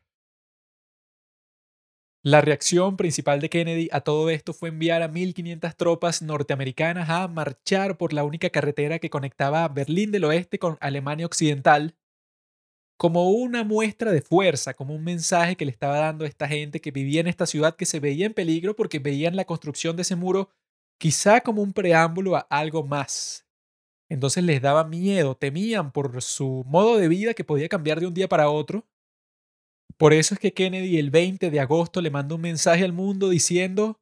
La 2.22 2.42
reacción 2.42 2.98
principal 2.98 3.40
de 3.40 3.50
Kennedy 3.50 3.88
a 3.94 4.02
todo 4.02 4.30
esto 4.30 4.54
fue 4.54 4.70
enviar 4.70 5.02
a 5.04 5.10
1.500 5.10 5.74
tropas 5.76 6.22
norteamericanas 6.22 7.10
a 7.10 7.30
marchar 7.30 7.98
por 7.98 8.12
la 8.12 8.26
única 8.26 8.50
carretera 8.50 9.00
que 9.00 9.10
conectaba 9.10 9.66
Berlín 9.70 10.12
del 10.12 10.26
Oeste 10.26 10.60
con 10.60 10.78
Alemania 10.82 11.26
Occidental 11.26 11.96
como 12.98 13.30
una 13.30 13.64
muestra 13.64 14.12
de 14.12 14.22
fuerza, 14.22 14.74
como 14.74 14.94
un 14.94 15.06
mensaje 15.06 15.56
que 15.56 15.64
le 15.64 15.72
estaba 15.72 16.00
dando 16.00 16.26
a 16.26 16.28
esta 16.28 16.50
gente 16.50 16.82
que 16.82 16.92
vivía 16.92 17.22
en 17.22 17.28
esta 17.28 17.46
ciudad 17.46 17.78
que 17.78 17.86
se 17.86 18.02
veía 18.02 18.26
en 18.26 18.34
peligro 18.34 18.76
porque 18.76 19.00
veían 19.00 19.38
la 19.38 19.46
construcción 19.46 19.96
de 19.96 20.02
ese 20.02 20.18
muro 20.18 20.50
quizá 20.98 21.40
como 21.40 21.62
un 21.62 21.72
preámbulo 21.72 22.36
a 22.36 22.42
algo 22.50 22.84
más. 22.84 23.48
Entonces 24.10 24.44
les 24.44 24.62
daba 24.62 24.84
miedo, 24.84 25.36
temían 25.36 25.94
por 25.94 26.22
su 26.22 26.66
modo 26.68 26.98
de 26.98 27.08
vida 27.08 27.34
que 27.34 27.46
podía 27.46 27.70
cambiar 27.70 28.02
de 28.02 28.08
un 28.08 28.14
día 28.14 28.28
para 28.28 28.50
otro. 28.50 28.86
Por 30.00 30.14
eso 30.14 30.34
es 30.34 30.40
que 30.40 30.54
Kennedy 30.54 30.98
el 30.98 31.12
20 31.12 31.52
de 31.52 31.60
agosto 31.60 32.02
le 32.02 32.10
manda 32.10 32.34
un 32.34 32.40
mensaje 32.40 32.86
al 32.86 32.94
mundo 32.94 33.28
diciendo, 33.28 34.00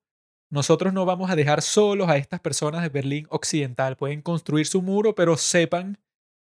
nosotros 0.52 0.94
no 0.94 1.06
vamos 1.06 1.32
a 1.32 1.36
dejar 1.36 1.64
solos 1.64 2.07
a 2.07 2.18
estas 2.18 2.40
personas 2.40 2.84
de 2.84 2.90
Berlín 2.90 3.26
Occidental, 3.32 3.98
pueden 3.98 4.22
construir 4.22 4.68
su 4.68 4.84
muro, 4.84 5.15
pero 5.15 5.38
sepan 5.38 5.98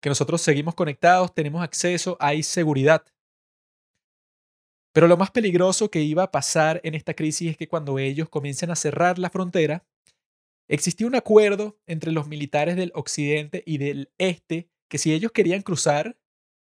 que 0.03 0.11
nosotros 0.11 0.43
seguimos 0.43 0.75
conectados, 0.75 1.35
tenemos 1.35 1.63
acceso, 1.63 2.19
hay 2.21 2.43
seguridad. 2.43 3.07
Pero 4.93 5.09
lo 5.09 5.17
más 5.17 5.31
peligroso 5.31 5.91
que 5.91 6.03
iba 6.03 6.25
a 6.25 6.31
pasar 6.31 6.83
en 6.85 6.95
esta 6.95 7.15
crisis 7.15 7.53
es 7.53 7.57
que 7.57 7.69
cuando 7.69 7.99
ellos 7.99 8.29
comiencen 8.29 8.71
a 8.71 8.77
cerrar 8.77 9.19
la 9.19 9.31
frontera, 9.31 9.83
existía 10.69 11.07
un 11.07 11.15
acuerdo 11.15 11.79
entre 11.87 12.13
los 12.13 12.29
militares 12.29 12.77
del 12.77 12.93
occidente 12.95 13.63
y 13.65 13.79
del 13.79 14.13
este 14.19 14.69
que 14.89 14.99
si 14.99 15.15
ellos 15.15 15.33
querían 15.33 15.63
cruzar, 15.63 16.18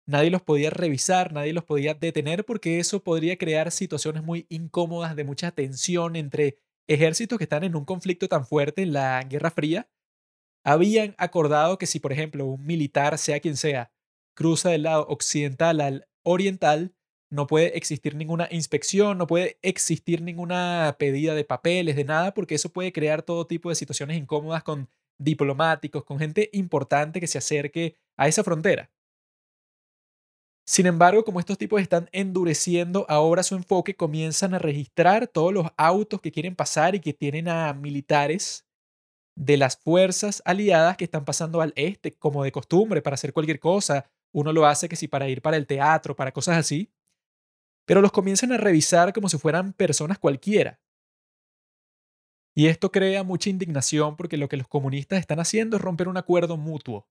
nadie 0.09 0.31
los 0.31 0.41
podía 0.41 0.69
revisar, 0.71 1.33
nadie 1.33 1.53
los 1.53 1.63
podía 1.63 1.93
detener 1.93 2.45
porque 2.45 2.79
eso 2.79 3.03
podría 3.03 3.37
crear 3.37 3.71
situaciones 3.71 4.23
muy 4.23 4.45
incómodas 4.49 5.15
de 5.15 5.23
mucha 5.23 5.51
tensión 5.51 6.15
entre 6.15 6.57
ejércitos 6.87 7.37
que 7.37 7.43
están 7.43 7.63
en 7.63 7.75
un 7.75 7.85
conflicto 7.85 8.27
tan 8.27 8.45
fuerte 8.45 8.81
en 8.81 8.93
la 8.93 9.23
Guerra 9.23 9.51
Fría 9.51 9.87
habían 10.63 11.15
acordado 11.17 11.77
que 11.77 11.85
si, 11.85 11.99
por 11.99 12.11
ejemplo, 12.11 12.45
un 12.45 12.65
militar, 12.65 13.17
sea 13.17 13.39
quien 13.39 13.57
sea, 13.57 13.91
cruza 14.35 14.69
del 14.69 14.83
lado 14.83 15.05
occidental 15.07 15.81
al 15.81 16.07
oriental, 16.23 16.93
no 17.31 17.47
puede 17.47 17.77
existir 17.77 18.15
ninguna 18.15 18.47
inspección, 18.51 19.17
no 19.17 19.27
puede 19.27 19.59
existir 19.61 20.21
ninguna 20.21 20.95
pedida 20.99 21.35
de 21.35 21.45
papeles, 21.45 21.95
de 21.95 22.03
nada, 22.03 22.33
porque 22.33 22.55
eso 22.55 22.69
puede 22.69 22.91
crear 22.91 23.21
todo 23.21 23.47
tipo 23.47 23.69
de 23.69 23.75
situaciones 23.75 24.17
incómodas 24.17 24.63
con 24.63 24.89
diplomáticos, 25.19 26.03
con 26.03 26.19
gente 26.19 26.49
importante 26.53 27.19
que 27.19 27.27
se 27.27 27.37
acerque 27.37 27.95
a 28.17 28.27
esa 28.27 28.43
frontera. 28.43 28.89
Sin 30.69 30.85
embargo, 30.85 31.25
como 31.25 31.39
estos 31.39 31.57
tipos 31.57 31.81
están 31.81 32.09
endureciendo 32.11 33.07
ahora 33.09 33.41
su 33.41 33.55
enfoque, 33.55 33.95
comienzan 33.95 34.53
a 34.53 34.59
registrar 34.59 35.27
todos 35.27 35.51
los 35.51 35.65
autos 35.77 36.21
que 36.21 36.31
quieren 36.31 36.55
pasar 36.55 36.93
y 36.93 36.99
que 36.99 37.11
tienen 37.11 37.47
a 37.47 37.73
militares 37.73 38.67
de 39.35 39.57
las 39.57 39.77
fuerzas 39.77 40.43
aliadas 40.45 40.95
que 40.95 41.05
están 41.05 41.25
pasando 41.25 41.61
al 41.61 41.73
este, 41.75 42.11
como 42.13 42.43
de 42.43 42.51
costumbre, 42.51 43.01
para 43.01 43.15
hacer 43.15 43.33
cualquier 43.33 43.59
cosa. 43.59 44.11
Uno 44.31 44.53
lo 44.53 44.67
hace 44.67 44.87
que 44.87 44.95
si 44.95 45.07
para 45.07 45.27
ir 45.27 45.41
para 45.41 45.57
el 45.57 45.65
teatro, 45.65 46.15
para 46.15 46.31
cosas 46.31 46.57
así. 46.57 46.91
Pero 47.85 48.01
los 48.01 48.11
comienzan 48.11 48.51
a 48.51 48.57
revisar 48.57 49.11
como 49.11 49.27
si 49.27 49.39
fueran 49.39 49.73
personas 49.73 50.19
cualquiera. 50.19 50.79
Y 52.55 52.67
esto 52.67 52.91
crea 52.91 53.23
mucha 53.23 53.49
indignación 53.49 54.15
porque 54.15 54.37
lo 54.37 54.47
que 54.47 54.57
los 54.57 54.67
comunistas 54.67 55.19
están 55.19 55.39
haciendo 55.39 55.77
es 55.77 55.81
romper 55.81 56.07
un 56.07 56.17
acuerdo 56.17 56.57
mutuo. 56.57 57.07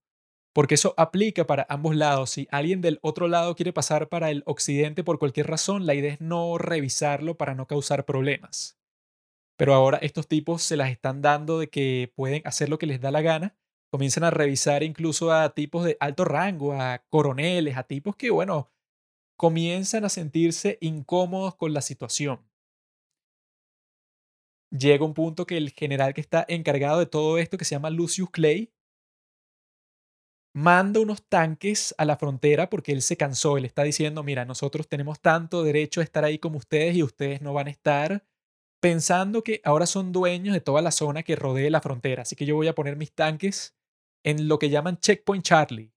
Porque 0.59 0.75
eso 0.75 0.93
aplica 0.97 1.47
para 1.47 1.67
ambos 1.69 1.95
lados. 1.95 2.31
Si 2.31 2.49
alguien 2.51 2.81
del 2.81 2.99
otro 3.01 3.29
lado 3.29 3.55
quiere 3.55 3.73
pasar 3.73 4.09
para 4.09 4.33
el 4.33 4.43
occidente 4.45 5.05
por 5.05 5.21
cualquier 5.21 5.47
razón, 5.47 5.87
la 5.87 5.95
idea 5.95 6.15
es 6.15 6.21
no 6.21 6.59
revisarlo 6.59 7.37
para 7.37 7.55
no 7.55 7.69
causar 7.69 8.05
problemas. 8.05 8.77
Pero 9.57 9.73
ahora 9.73 9.99
estos 9.99 10.27
tipos 10.27 10.63
se 10.63 10.77
las 10.77 10.91
están 10.91 11.23
dando 11.23 11.61
de 11.61 11.71
que 11.71 12.13
pueden 12.17 12.43
hacer 12.45 12.71
lo 12.71 12.77
que 12.77 12.87
les 12.87 13.01
da 13.01 13.13
la 13.13 13.23
gana. 13.23 13.57
Comienzan 13.93 14.25
a 14.25 14.33
revisar 14.33 14.83
incluso 14.83 15.31
a 15.33 15.55
tipos 15.55 15.85
de 15.85 15.97
alto 16.01 16.25
rango, 16.25 16.73
a 16.73 17.05
coroneles, 17.09 17.77
a 17.77 17.85
tipos 17.85 18.17
que, 18.17 18.31
bueno, 18.31 18.69
comienzan 19.37 20.05
a 20.05 20.09
sentirse 20.09 20.77
incómodos 20.81 21.55
con 21.55 21.73
la 21.73 21.83
situación. 21.83 22.41
Llega 24.77 25.05
un 25.05 25.15
punto 25.15 25.47
que 25.47 25.57
el 25.57 25.71
general 25.71 26.15
que 26.15 26.21
está 26.21 26.45
encargado 26.49 26.99
de 26.99 27.07
todo 27.07 27.39
esto, 27.39 27.59
que 27.59 27.65
se 27.65 27.77
llama 27.77 27.91
Lucius 27.91 28.31
Clay, 28.33 28.73
manda 30.55 31.01
unos 31.01 31.23
tanques 31.23 31.95
a 31.99 32.05
la 32.05 32.17
frontera 32.17 32.71
porque 32.71 32.93
él 32.93 33.03
se 33.03 33.17
cansó. 33.17 33.59
Él 33.59 33.65
está 33.65 33.83
diciendo, 33.83 34.23
mira, 34.23 34.45
nosotros 34.45 34.89
tenemos 34.89 35.21
tanto 35.21 35.63
derecho 35.63 36.01
a 36.01 36.05
estar 36.05 36.25
ahí 36.25 36.39
como 36.39 36.59
ustedes 36.59 36.97
y 36.97 37.03
ustedes 37.03 37.43
no 37.43 37.53
van 37.53 37.69
a 37.69 37.71
estar 37.71 38.25
pensando 38.81 39.43
que 39.43 39.61
ahora 39.65 39.87
son 39.87 40.13
dueños 40.13 40.55
de 40.55 40.61
toda 40.61 40.83
la 40.83 40.91
zona 40.91 41.23
que 41.23 41.37
rodee 41.37 41.71
la 41.71 41.81
frontera. 41.81 42.23
Así 42.23 42.37
que 42.37 42.47
yo 42.47 42.57
voy 42.57 42.69
a 42.69 42.75
poner 42.75 42.97
mis 42.97 43.13
tanques 43.13 43.77
en 44.25 44.49
lo 44.49 44.59
que 44.59 44.71
llaman 44.71 44.99
Checkpoint 44.99 45.45
Charlie, 45.45 45.93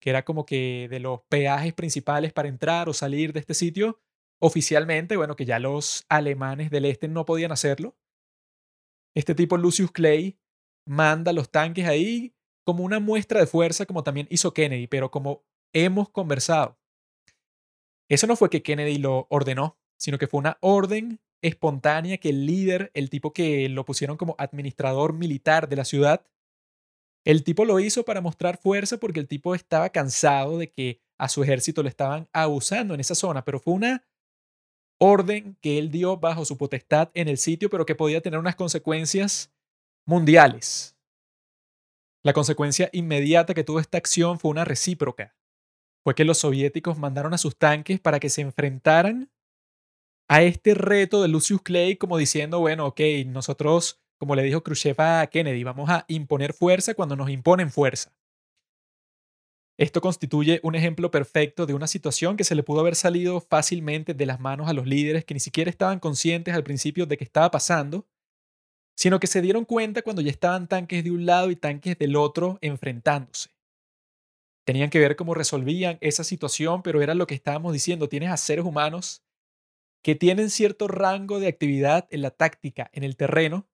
que 0.00 0.10
era 0.10 0.24
como 0.24 0.46
que 0.46 0.88
de 0.90 1.00
los 1.00 1.22
peajes 1.28 1.72
principales 1.72 2.32
para 2.32 2.48
entrar 2.48 2.88
o 2.88 2.92
salir 2.92 3.32
de 3.32 3.40
este 3.40 3.54
sitio. 3.54 4.00
Oficialmente, 4.38 5.16
bueno, 5.16 5.34
que 5.34 5.46
ya 5.46 5.58
los 5.58 6.04
alemanes 6.08 6.70
del 6.70 6.84
este 6.84 7.08
no 7.08 7.24
podían 7.24 7.52
hacerlo. 7.52 7.96
Este 9.14 9.34
tipo 9.34 9.56
Lucius 9.56 9.92
Clay 9.92 10.38
manda 10.86 11.32
los 11.32 11.50
tanques 11.50 11.86
ahí 11.86 12.35
como 12.66 12.82
una 12.82 12.98
muestra 12.98 13.38
de 13.38 13.46
fuerza, 13.46 13.86
como 13.86 14.02
también 14.02 14.26
hizo 14.28 14.52
Kennedy, 14.52 14.88
pero 14.88 15.12
como 15.12 15.44
hemos 15.72 16.08
conversado. 16.08 16.76
Eso 18.10 18.26
no 18.26 18.34
fue 18.34 18.50
que 18.50 18.62
Kennedy 18.62 18.98
lo 18.98 19.28
ordenó, 19.30 19.78
sino 19.96 20.18
que 20.18 20.26
fue 20.26 20.38
una 20.38 20.58
orden 20.60 21.20
espontánea 21.42 22.18
que 22.18 22.30
el 22.30 22.44
líder, 22.44 22.90
el 22.94 23.08
tipo 23.08 23.32
que 23.32 23.68
lo 23.68 23.84
pusieron 23.84 24.16
como 24.16 24.34
administrador 24.38 25.12
militar 25.12 25.68
de 25.68 25.76
la 25.76 25.84
ciudad, 25.84 26.26
el 27.24 27.44
tipo 27.44 27.64
lo 27.64 27.78
hizo 27.78 28.04
para 28.04 28.20
mostrar 28.20 28.58
fuerza 28.58 28.98
porque 28.98 29.20
el 29.20 29.28
tipo 29.28 29.54
estaba 29.54 29.90
cansado 29.90 30.58
de 30.58 30.70
que 30.70 31.00
a 31.18 31.28
su 31.28 31.44
ejército 31.44 31.84
lo 31.84 31.88
estaban 31.88 32.28
abusando 32.32 32.94
en 32.94 33.00
esa 33.00 33.14
zona, 33.14 33.44
pero 33.44 33.60
fue 33.60 33.74
una 33.74 34.04
orden 35.00 35.56
que 35.60 35.78
él 35.78 35.92
dio 35.92 36.16
bajo 36.16 36.44
su 36.44 36.58
potestad 36.58 37.10
en 37.14 37.28
el 37.28 37.38
sitio, 37.38 37.70
pero 37.70 37.86
que 37.86 37.94
podía 37.94 38.20
tener 38.20 38.40
unas 38.40 38.56
consecuencias 38.56 39.52
mundiales. 40.04 40.95
La 42.26 42.32
consecuencia 42.32 42.90
inmediata 42.92 43.54
que 43.54 43.62
tuvo 43.62 43.78
esta 43.78 43.98
acción 43.98 44.40
fue 44.40 44.50
una 44.50 44.64
recíproca. 44.64 45.36
Fue 46.02 46.16
que 46.16 46.24
los 46.24 46.38
soviéticos 46.38 46.98
mandaron 46.98 47.34
a 47.34 47.38
sus 47.38 47.56
tanques 47.56 48.00
para 48.00 48.18
que 48.18 48.30
se 48.30 48.40
enfrentaran 48.40 49.30
a 50.28 50.42
este 50.42 50.74
reto 50.74 51.22
de 51.22 51.28
Lucius 51.28 51.62
Clay 51.62 51.94
como 51.94 52.18
diciendo, 52.18 52.58
bueno, 52.58 52.84
ok, 52.86 53.00
nosotros, 53.26 54.02
como 54.18 54.34
le 54.34 54.42
dijo 54.42 54.64
Khrushchev 54.64 55.00
a 55.00 55.28
Kennedy, 55.28 55.62
vamos 55.62 55.88
a 55.88 56.04
imponer 56.08 56.52
fuerza 56.52 56.94
cuando 56.94 57.14
nos 57.14 57.30
imponen 57.30 57.70
fuerza. 57.70 58.12
Esto 59.78 60.00
constituye 60.00 60.58
un 60.64 60.74
ejemplo 60.74 61.12
perfecto 61.12 61.64
de 61.64 61.74
una 61.74 61.86
situación 61.86 62.36
que 62.36 62.42
se 62.42 62.56
le 62.56 62.64
pudo 62.64 62.80
haber 62.80 62.96
salido 62.96 63.40
fácilmente 63.40 64.14
de 64.14 64.26
las 64.26 64.40
manos 64.40 64.68
a 64.68 64.72
los 64.72 64.88
líderes 64.88 65.24
que 65.24 65.34
ni 65.34 65.38
siquiera 65.38 65.70
estaban 65.70 66.00
conscientes 66.00 66.56
al 66.56 66.64
principio 66.64 67.06
de 67.06 67.18
que 67.18 67.22
estaba 67.22 67.52
pasando, 67.52 68.04
sino 68.96 69.20
que 69.20 69.26
se 69.26 69.42
dieron 69.42 69.64
cuenta 69.64 70.02
cuando 70.02 70.22
ya 70.22 70.30
estaban 70.30 70.68
tanques 70.68 71.04
de 71.04 71.10
un 71.10 71.26
lado 71.26 71.50
y 71.50 71.56
tanques 71.56 71.98
del 71.98 72.16
otro 72.16 72.58
enfrentándose. 72.60 73.50
Tenían 74.64 74.90
que 74.90 74.98
ver 74.98 75.14
cómo 75.14 75.34
resolvían 75.34 75.98
esa 76.00 76.24
situación, 76.24 76.82
pero 76.82 77.00
era 77.02 77.14
lo 77.14 77.26
que 77.26 77.34
estábamos 77.34 77.72
diciendo, 77.72 78.08
tienes 78.08 78.30
a 78.30 78.36
seres 78.36 78.64
humanos 78.64 79.22
que 80.02 80.14
tienen 80.14 80.50
cierto 80.50 80.88
rango 80.88 81.40
de 81.40 81.48
actividad 81.48 82.08
en 82.10 82.22
la 82.22 82.30
táctica, 82.30 82.90
en 82.92 83.04
el 83.04 83.16
terreno, 83.16 83.68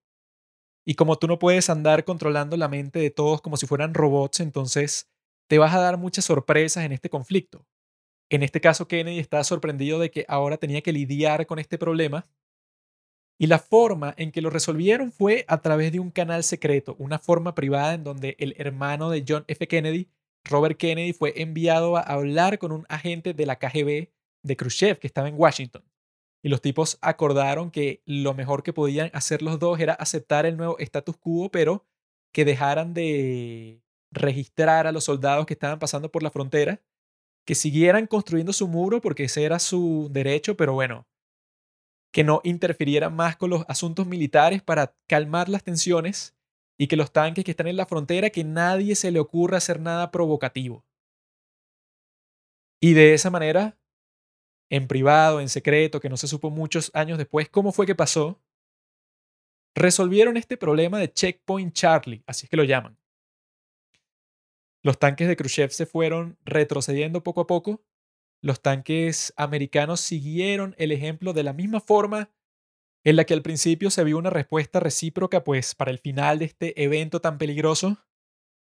y 0.85 0.95
como 0.95 1.17
tú 1.17 1.27
no 1.27 1.39
puedes 1.39 1.69
andar 1.69 2.03
controlando 2.03 2.57
la 2.57 2.67
mente 2.67 2.99
de 2.99 3.09
todos 3.09 3.41
como 3.41 3.57
si 3.57 3.65
fueran 3.67 3.93
robots, 3.93 4.39
entonces 4.41 5.09
te 5.47 5.57
vas 5.57 5.73
a 5.73 5.79
dar 5.79 5.97
muchas 5.97 6.25
sorpresas 6.25 6.83
en 6.83 6.91
este 6.91 7.09
conflicto. 7.09 7.65
En 8.29 8.43
este 8.43 8.61
caso, 8.61 8.87
Kennedy 8.87 9.19
está 9.19 9.43
sorprendido 9.43 9.99
de 9.99 10.11
que 10.11 10.25
ahora 10.27 10.57
tenía 10.57 10.81
que 10.81 10.91
lidiar 10.91 11.45
con 11.45 11.59
este 11.59 11.77
problema. 11.77 12.27
Y 13.37 13.47
la 13.47 13.59
forma 13.59 14.13
en 14.17 14.31
que 14.31 14.41
lo 14.41 14.49
resolvieron 14.49 15.11
fue 15.11 15.45
a 15.47 15.61
través 15.61 15.91
de 15.91 15.99
un 15.99 16.11
canal 16.11 16.43
secreto, 16.43 16.95
una 16.99 17.19
forma 17.19 17.55
privada 17.55 17.93
en 17.93 18.03
donde 18.03 18.35
el 18.39 18.55
hermano 18.57 19.09
de 19.09 19.25
John 19.27 19.43
F. 19.47 19.67
Kennedy, 19.67 20.07
Robert 20.43 20.77
Kennedy, 20.77 21.13
fue 21.13 21.41
enviado 21.41 21.97
a 21.97 22.01
hablar 22.01 22.59
con 22.59 22.71
un 22.71 22.85
agente 22.89 23.33
de 23.33 23.45
la 23.45 23.57
KGB 23.57 24.09
de 24.43 24.57
Khrushchev 24.57 24.99
que 24.99 25.07
estaba 25.07 25.27
en 25.27 25.35
Washington. 25.37 25.83
Y 26.43 26.49
los 26.49 26.61
tipos 26.61 26.97
acordaron 27.01 27.71
que 27.71 28.01
lo 28.05 28.33
mejor 28.33 28.63
que 28.63 28.73
podían 28.73 29.09
hacer 29.13 29.41
los 29.41 29.59
dos 29.59 29.79
era 29.79 29.93
aceptar 29.93 30.45
el 30.45 30.57
nuevo 30.57 30.77
status 30.79 31.17
quo, 31.17 31.49
pero 31.49 31.85
que 32.33 32.43
dejaran 32.43 32.93
de 32.93 33.81
registrar 34.11 34.85
a 34.85 34.91
los 34.91 35.05
soldados 35.05 35.45
que 35.45 35.53
estaban 35.53 35.79
pasando 35.79 36.11
por 36.11 36.21
la 36.21 36.31
frontera, 36.31 36.81
que 37.45 37.55
siguieran 37.55 38.07
construyendo 38.07 38.53
su 38.53 38.67
muro 38.67 39.01
porque 39.01 39.25
ese 39.25 39.43
era 39.43 39.59
su 39.59 40.09
derecho, 40.11 40.57
pero 40.57 40.73
bueno, 40.73 41.07
que 42.13 42.23
no 42.23 42.39
interfirieran 42.43 43.15
más 43.15 43.35
con 43.35 43.49
los 43.49 43.65
asuntos 43.67 44.07
militares 44.07 44.61
para 44.61 44.95
calmar 45.07 45.49
las 45.49 45.63
tensiones 45.63 46.35
y 46.77 46.87
que 46.87 46.95
los 46.95 47.11
tanques 47.11 47.43
que 47.43 47.51
están 47.51 47.67
en 47.67 47.75
la 47.75 47.87
frontera, 47.87 48.29
que 48.29 48.43
nadie 48.43 48.95
se 48.95 49.11
le 49.11 49.19
ocurra 49.19 49.57
hacer 49.57 49.79
nada 49.79 50.11
provocativo. 50.11 50.85
Y 52.79 52.93
de 52.93 53.13
esa 53.15 53.29
manera 53.31 53.77
en 54.69 54.87
privado, 54.87 55.39
en 55.39 55.49
secreto, 55.49 55.99
que 55.99 56.09
no 56.09 56.17
se 56.17 56.27
supo 56.27 56.49
muchos 56.49 56.91
años 56.93 57.17
después 57.17 57.49
cómo 57.49 57.71
fue 57.71 57.85
que 57.85 57.95
pasó, 57.95 58.41
resolvieron 59.75 60.37
este 60.37 60.57
problema 60.57 60.99
de 60.99 61.11
Checkpoint 61.11 61.73
Charlie, 61.73 62.23
así 62.27 62.45
es 62.45 62.49
que 62.49 62.57
lo 62.57 62.63
llaman. 62.63 62.97
Los 64.83 64.99
tanques 64.99 65.27
de 65.27 65.35
Khrushchev 65.35 65.71
se 65.71 65.85
fueron 65.85 66.37
retrocediendo 66.43 67.23
poco 67.23 67.41
a 67.41 67.47
poco 67.47 67.83
los 68.43 68.61
tanques 68.61 69.33
americanos 69.37 70.01
siguieron 70.01 70.75
el 70.77 70.91
ejemplo 70.91 71.31
de 71.31 71.43
la 71.43 71.53
misma 71.53 71.79
forma 71.79 72.29
en 73.05 73.15
la 73.15 73.23
que 73.23 73.33
al 73.33 73.41
principio 73.41 73.89
se 73.89 74.03
vio 74.03 74.17
una 74.17 74.29
respuesta 74.29 74.81
recíproca, 74.81 75.43
pues 75.43 75.75
para 75.75 75.91
el 75.91 75.97
final 75.97 76.39
de 76.39 76.45
este 76.45 76.83
evento 76.83 77.21
tan 77.21 77.37
peligroso, 77.37 77.97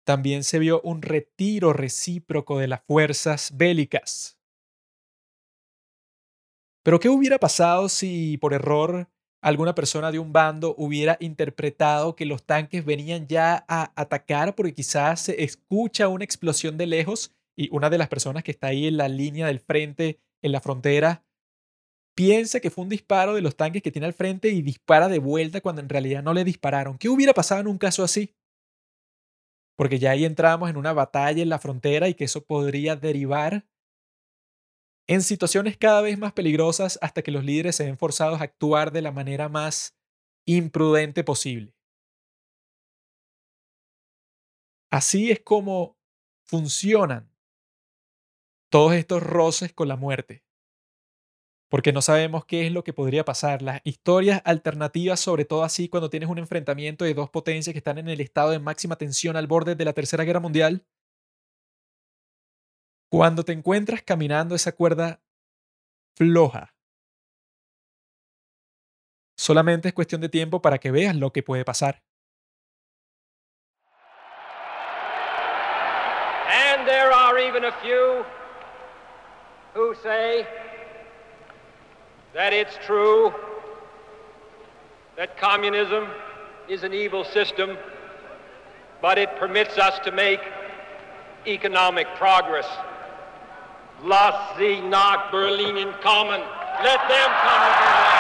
también 0.07 0.45
se 0.45 0.59
vio 0.59 0.83
un 0.83 1.01
retiro 1.01 1.73
recíproco 1.73 2.59
de 2.59 2.69
las 2.69 2.83
fuerzas 2.85 3.53
bélicas. 3.57 4.39
Pero 6.83 7.01
¿qué 7.01 7.09
hubiera 7.09 7.39
pasado 7.39 7.89
si 7.89 8.37
por 8.37 8.53
error 8.53 9.09
alguna 9.41 9.75
persona 9.75 10.13
de 10.13 10.19
un 10.19 10.33
bando 10.35 10.75
hubiera 10.77 11.17
interpretado 11.21 12.17
que 12.17 12.27
los 12.27 12.45
tanques 12.45 12.85
venían 12.85 13.27
ya 13.29 13.65
a 13.67 13.93
atacar 13.99 14.55
porque 14.55 14.75
quizás 14.75 15.23
se 15.23 15.43
escucha 15.43 16.09
una 16.09 16.25
explosión 16.25 16.77
de 16.77 16.87
lejos 16.87 17.34
y 17.57 17.69
una 17.71 17.91
de 17.91 17.99
las 17.99 18.09
personas 18.09 18.43
que 18.43 18.51
está 18.51 18.69
ahí 18.69 18.87
en 18.87 18.97
la 18.97 19.09
línea 19.09 19.47
del 19.47 19.61
frente, 19.61 20.21
en 20.43 20.53
la 20.53 20.61
frontera, 20.61 21.25
piensa 22.15 22.61
que 22.61 22.71
fue 22.71 22.85
un 22.85 22.91
disparo 22.91 23.35
de 23.35 23.43
los 23.43 23.57
tanques 23.57 23.83
que 23.83 23.91
tiene 23.91 24.07
al 24.07 24.15
frente 24.15 24.49
y 24.49 24.63
dispara 24.63 25.09
de 25.09 25.19
vuelta 25.19 25.61
cuando 25.61 25.81
en 25.81 25.89
realidad 25.89 26.23
no 26.23 26.33
le 26.33 26.45
dispararon. 26.45 26.99
¿Qué 26.99 27.09
hubiera 27.09 27.33
pasado 27.33 27.61
en 27.61 27.69
un 27.69 27.79
caso 27.79 28.05
así? 28.05 28.35
Porque 29.77 29.99
ya 29.99 30.13
ahí 30.13 30.25
entramos 30.25 30.71
en 30.71 30.77
una 30.77 30.93
batalla 30.93 31.43
en 31.43 31.49
la 31.49 31.59
frontera 31.59 32.09
y 32.09 32.15
que 32.15 32.25
eso 32.25 32.45
podría 32.45 32.95
derivar 32.97 33.67
en 35.07 35.23
situaciones 35.23 35.77
cada 35.77 36.01
vez 36.01 36.19
más 36.19 36.33
peligrosas 36.33 36.99
hasta 37.03 37.23
que 37.23 37.31
los 37.31 37.45
líderes 37.45 37.77
se 37.77 37.85
ven 37.85 37.99
forzados 37.99 38.41
a 38.41 38.45
actuar 38.45 38.93
de 38.93 39.03
la 39.03 39.11
manera 39.11 39.49
más 39.49 39.97
imprudente 40.47 41.25
posible. 41.25 41.75
Así 44.91 45.33
es 45.33 45.41
como 45.41 45.99
funcionan 46.45 47.34
todos 48.75 48.95
estos 48.95 49.23
roces 49.23 49.73
con 49.73 49.87
la 49.87 49.95
muerte. 49.95 50.43
Porque 51.71 51.93
no 51.93 52.03
sabemos 52.03 52.45
qué 52.45 52.67
es 52.67 52.73
lo 52.73 52.83
que 52.83 52.93
podría 52.93 53.25
pasar. 53.25 53.63
Las 53.63 53.81
historias 53.85 54.43
alternativas, 54.45 55.21
sobre 55.21 55.45
todo 55.45 55.63
así 55.63 55.89
cuando 55.89 56.11
tienes 56.11 56.29
un 56.29 56.39
enfrentamiento 56.39 57.05
de 57.05 57.15
dos 57.15 57.31
potencias 57.31 57.73
que 57.73 57.79
están 57.79 57.99
en 57.99 58.09
el 58.09 58.21
estado 58.21 58.51
de 58.51 58.59
máxima 58.59 58.97
tensión 58.97 59.37
al 59.37 59.47
borde 59.47 59.77
de 59.77 59.85
la 59.85 59.93
Tercera 59.93 60.25
Guerra 60.25 60.41
Mundial, 60.41 60.85
cuando 63.09 63.45
te 63.45 63.53
encuentras 63.53 64.03
caminando 64.03 64.57
esa 64.57 64.73
cuerda 64.73 65.23
floja, 66.17 66.75
solamente 69.39 69.87
es 69.87 69.95
cuestión 69.95 70.21
de 70.21 70.29
tiempo 70.29 70.61
para 70.61 70.79
que 70.79 70.91
veas 70.91 71.15
lo 71.15 71.33
que 71.33 71.45
puede 71.45 71.65
pasar. 71.65 72.03
And 76.49 76.85
there 76.89 77.13
are 77.15 77.39
even 77.39 77.67
a 77.67 77.73
few 77.81 78.25
who 79.75 79.93
say 80.03 80.47
that 82.33 82.53
it's 82.53 82.79
true 82.87 83.33
that 85.17 85.37
communism 85.37 86.07
is 86.69 86.85
an 86.85 86.95
evil 86.95 87.25
system, 87.25 87.77
but 89.03 89.19
it 89.19 89.29
permits 89.39 89.77
us 89.77 89.99
to 90.05 90.13
make 90.13 90.41
economic 91.47 92.07
progress. 92.17 92.67
Lass 94.05 94.57
sie 94.59 94.81
nach 94.81 95.31
Berlin 95.33 95.93
kommen. 96.03 96.41
Let 96.83 97.01
them 97.09 97.31
come 97.43 97.65
to 97.67 97.75
Berlin. 97.81 98.15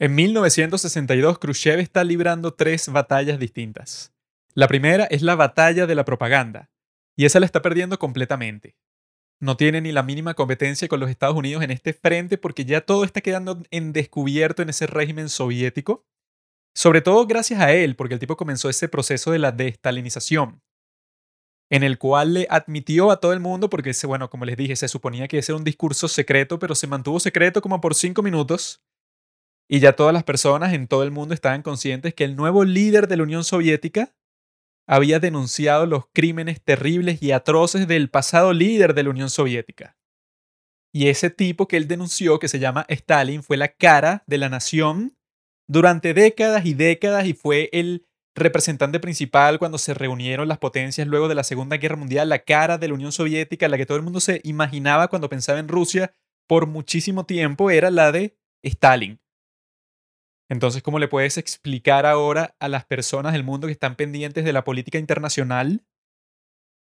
En 0.00 0.14
1962, 0.14 1.38
Khrushchev 1.38 1.80
está 1.80 2.04
librando 2.04 2.54
tres 2.54 2.88
batallas 2.88 3.38
distintas. 3.38 4.12
La 4.54 4.68
primera 4.68 5.04
es 5.10 5.22
la 5.22 5.34
batalla 5.34 5.86
de 5.86 5.94
la 5.94 6.04
propaganda, 6.04 6.70
y 7.18 7.24
esa 7.24 7.40
la 7.40 7.46
está 7.46 7.60
perdiendo 7.60 7.98
completamente. 7.98 8.76
No 9.40 9.56
tiene 9.56 9.80
ni 9.80 9.90
la 9.90 10.04
mínima 10.04 10.34
competencia 10.34 10.86
con 10.86 11.00
los 11.00 11.10
Estados 11.10 11.36
Unidos 11.36 11.64
en 11.64 11.72
este 11.72 11.92
frente 11.92 12.38
porque 12.38 12.64
ya 12.64 12.80
todo 12.80 13.02
está 13.02 13.20
quedando 13.20 13.60
en 13.72 13.92
descubierto 13.92 14.62
en 14.62 14.68
ese 14.68 14.86
régimen 14.86 15.28
soviético. 15.28 16.06
Sobre 16.76 17.00
todo 17.00 17.26
gracias 17.26 17.60
a 17.60 17.72
él, 17.72 17.96
porque 17.96 18.14
el 18.14 18.20
tipo 18.20 18.36
comenzó 18.36 18.68
ese 18.68 18.88
proceso 18.88 19.32
de 19.32 19.40
la 19.40 19.50
destalinización, 19.50 20.62
en 21.70 21.82
el 21.82 21.98
cual 21.98 22.34
le 22.34 22.46
admitió 22.50 23.10
a 23.10 23.18
todo 23.18 23.32
el 23.32 23.40
mundo, 23.40 23.68
porque 23.68 23.92
bueno, 24.04 24.30
como 24.30 24.44
les 24.44 24.56
dije, 24.56 24.76
se 24.76 24.86
suponía 24.86 25.26
que 25.26 25.38
ese 25.38 25.52
un 25.52 25.64
discurso 25.64 26.06
secreto, 26.06 26.60
pero 26.60 26.76
se 26.76 26.86
mantuvo 26.86 27.18
secreto 27.18 27.60
como 27.60 27.80
por 27.80 27.96
cinco 27.96 28.22
minutos, 28.22 28.80
y 29.68 29.80
ya 29.80 29.94
todas 29.94 30.14
las 30.14 30.22
personas 30.22 30.72
en 30.72 30.86
todo 30.86 31.02
el 31.02 31.10
mundo 31.10 31.34
estaban 31.34 31.62
conscientes 31.62 32.14
que 32.14 32.22
el 32.22 32.36
nuevo 32.36 32.64
líder 32.64 33.08
de 33.08 33.16
la 33.16 33.24
Unión 33.24 33.42
Soviética 33.42 34.14
había 34.88 35.20
denunciado 35.20 35.86
los 35.86 36.06
crímenes 36.14 36.62
terribles 36.62 37.22
y 37.22 37.32
atroces 37.32 37.86
del 37.86 38.08
pasado 38.08 38.52
líder 38.54 38.94
de 38.94 39.02
la 39.04 39.10
Unión 39.10 39.28
Soviética. 39.28 39.96
Y 40.92 41.08
ese 41.08 41.28
tipo 41.28 41.68
que 41.68 41.76
él 41.76 41.86
denunció, 41.86 42.38
que 42.38 42.48
se 42.48 42.58
llama 42.58 42.86
Stalin, 42.88 43.42
fue 43.42 43.58
la 43.58 43.68
cara 43.68 44.24
de 44.26 44.38
la 44.38 44.48
nación 44.48 45.16
durante 45.68 46.14
décadas 46.14 46.64
y 46.64 46.72
décadas 46.72 47.26
y 47.26 47.34
fue 47.34 47.68
el 47.72 48.06
representante 48.34 48.98
principal 48.98 49.58
cuando 49.58 49.76
se 49.76 49.92
reunieron 49.92 50.48
las 50.48 50.58
potencias 50.58 51.06
luego 51.06 51.28
de 51.28 51.34
la 51.34 51.44
Segunda 51.44 51.76
Guerra 51.76 51.96
Mundial, 51.96 52.30
la 52.30 52.38
cara 52.38 52.78
de 52.78 52.88
la 52.88 52.94
Unión 52.94 53.12
Soviética, 53.12 53.68
la 53.68 53.76
que 53.76 53.84
todo 53.84 53.98
el 53.98 54.04
mundo 54.04 54.20
se 54.20 54.40
imaginaba 54.44 55.08
cuando 55.08 55.28
pensaba 55.28 55.58
en 55.58 55.68
Rusia 55.68 56.14
por 56.46 56.66
muchísimo 56.66 57.26
tiempo, 57.26 57.70
era 57.70 57.90
la 57.90 58.10
de 58.10 58.38
Stalin. 58.62 59.20
Entonces, 60.48 60.82
¿cómo 60.82 60.98
le 60.98 61.08
puedes 61.08 61.36
explicar 61.36 62.06
ahora 62.06 62.56
a 62.58 62.68
las 62.68 62.84
personas 62.86 63.32
del 63.32 63.44
mundo 63.44 63.66
que 63.66 63.72
están 63.72 63.96
pendientes 63.96 64.44
de 64.44 64.52
la 64.52 64.64
política 64.64 64.98
internacional 64.98 65.84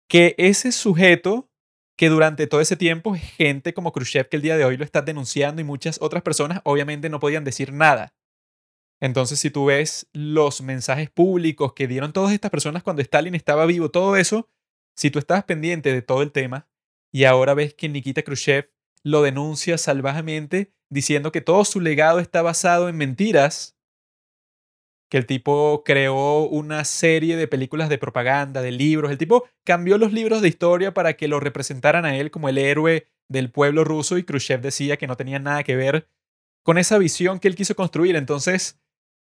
que 0.08 0.34
ese 0.38 0.72
sujeto 0.72 1.50
que 1.96 2.08
durante 2.08 2.46
todo 2.46 2.60
ese 2.60 2.76
tiempo 2.76 3.14
gente 3.14 3.74
como 3.74 3.92
Khrushchev 3.92 4.28
que 4.28 4.36
el 4.36 4.42
día 4.42 4.56
de 4.56 4.64
hoy 4.64 4.76
lo 4.76 4.84
está 4.84 5.02
denunciando 5.02 5.60
y 5.60 5.64
muchas 5.64 5.98
otras 6.00 6.22
personas 6.22 6.60
obviamente 6.64 7.10
no 7.10 7.20
podían 7.20 7.44
decir 7.44 7.72
nada? 7.72 8.14
Entonces, 9.00 9.40
si 9.40 9.50
tú 9.50 9.66
ves 9.66 10.08
los 10.12 10.62
mensajes 10.62 11.10
públicos 11.10 11.72
que 11.74 11.88
dieron 11.88 12.12
todas 12.12 12.32
estas 12.32 12.52
personas 12.52 12.84
cuando 12.84 13.02
Stalin 13.02 13.34
estaba 13.34 13.66
vivo, 13.66 13.90
todo 13.90 14.16
eso, 14.16 14.48
si 14.96 15.10
tú 15.10 15.18
estabas 15.18 15.44
pendiente 15.44 15.92
de 15.92 16.02
todo 16.02 16.22
el 16.22 16.30
tema 16.30 16.68
y 17.12 17.24
ahora 17.24 17.54
ves 17.54 17.74
que 17.74 17.88
Nikita 17.88 18.22
Khrushchev 18.22 18.70
lo 19.02 19.22
denuncia 19.22 19.76
salvajemente 19.76 20.72
diciendo 20.92 21.32
que 21.32 21.40
todo 21.40 21.64
su 21.64 21.80
legado 21.80 22.18
está 22.18 22.42
basado 22.42 22.88
en 22.90 22.96
mentiras, 22.96 23.78
que 25.10 25.16
el 25.16 25.24
tipo 25.24 25.84
creó 25.84 26.42
una 26.44 26.84
serie 26.84 27.36
de 27.36 27.48
películas 27.48 27.88
de 27.88 27.96
propaganda, 27.96 28.60
de 28.60 28.72
libros, 28.72 29.10
el 29.10 29.16
tipo 29.16 29.48
cambió 29.64 29.96
los 29.96 30.12
libros 30.12 30.42
de 30.42 30.48
historia 30.48 30.92
para 30.92 31.14
que 31.14 31.28
lo 31.28 31.40
representaran 31.40 32.04
a 32.04 32.16
él 32.16 32.30
como 32.30 32.50
el 32.50 32.58
héroe 32.58 33.08
del 33.28 33.50
pueblo 33.50 33.84
ruso 33.84 34.18
y 34.18 34.22
Khrushchev 34.22 34.60
decía 34.60 34.98
que 34.98 35.06
no 35.06 35.16
tenía 35.16 35.38
nada 35.38 35.64
que 35.64 35.76
ver 35.76 36.08
con 36.62 36.76
esa 36.76 36.98
visión 36.98 37.40
que 37.40 37.48
él 37.48 37.56
quiso 37.56 37.74
construir. 37.74 38.14
Entonces, 38.14 38.78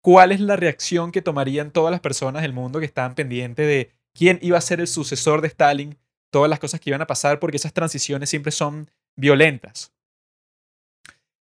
¿cuál 0.02 0.32
es 0.32 0.40
la 0.40 0.58
reacción 0.58 1.12
que 1.12 1.24
tomarían 1.24 1.72
todas 1.72 1.92
las 1.92 2.02
personas 2.02 2.44
del 2.44 2.54
mundo 2.54 2.80
que 2.80 2.86
estaban 2.86 3.16
pendientes 3.16 3.66
de 3.68 3.92
quién 4.14 4.38
iba 4.44 4.60
a 4.60 4.62
ser 4.62 4.80
el 4.80 4.88
sucesor 4.88 5.42
de 5.42 5.48
Stalin? 5.48 5.98
Todas 6.32 6.50
las 6.52 6.60
cosas 6.60 6.80
que 6.80 6.92
iban 6.92 7.02
a 7.02 7.08
pasar 7.08 7.40
porque 7.40 7.58
esas 7.58 7.74
transiciones 7.74 8.30
siempre 8.30 8.52
son 8.52 8.92
violentas. 9.16 9.97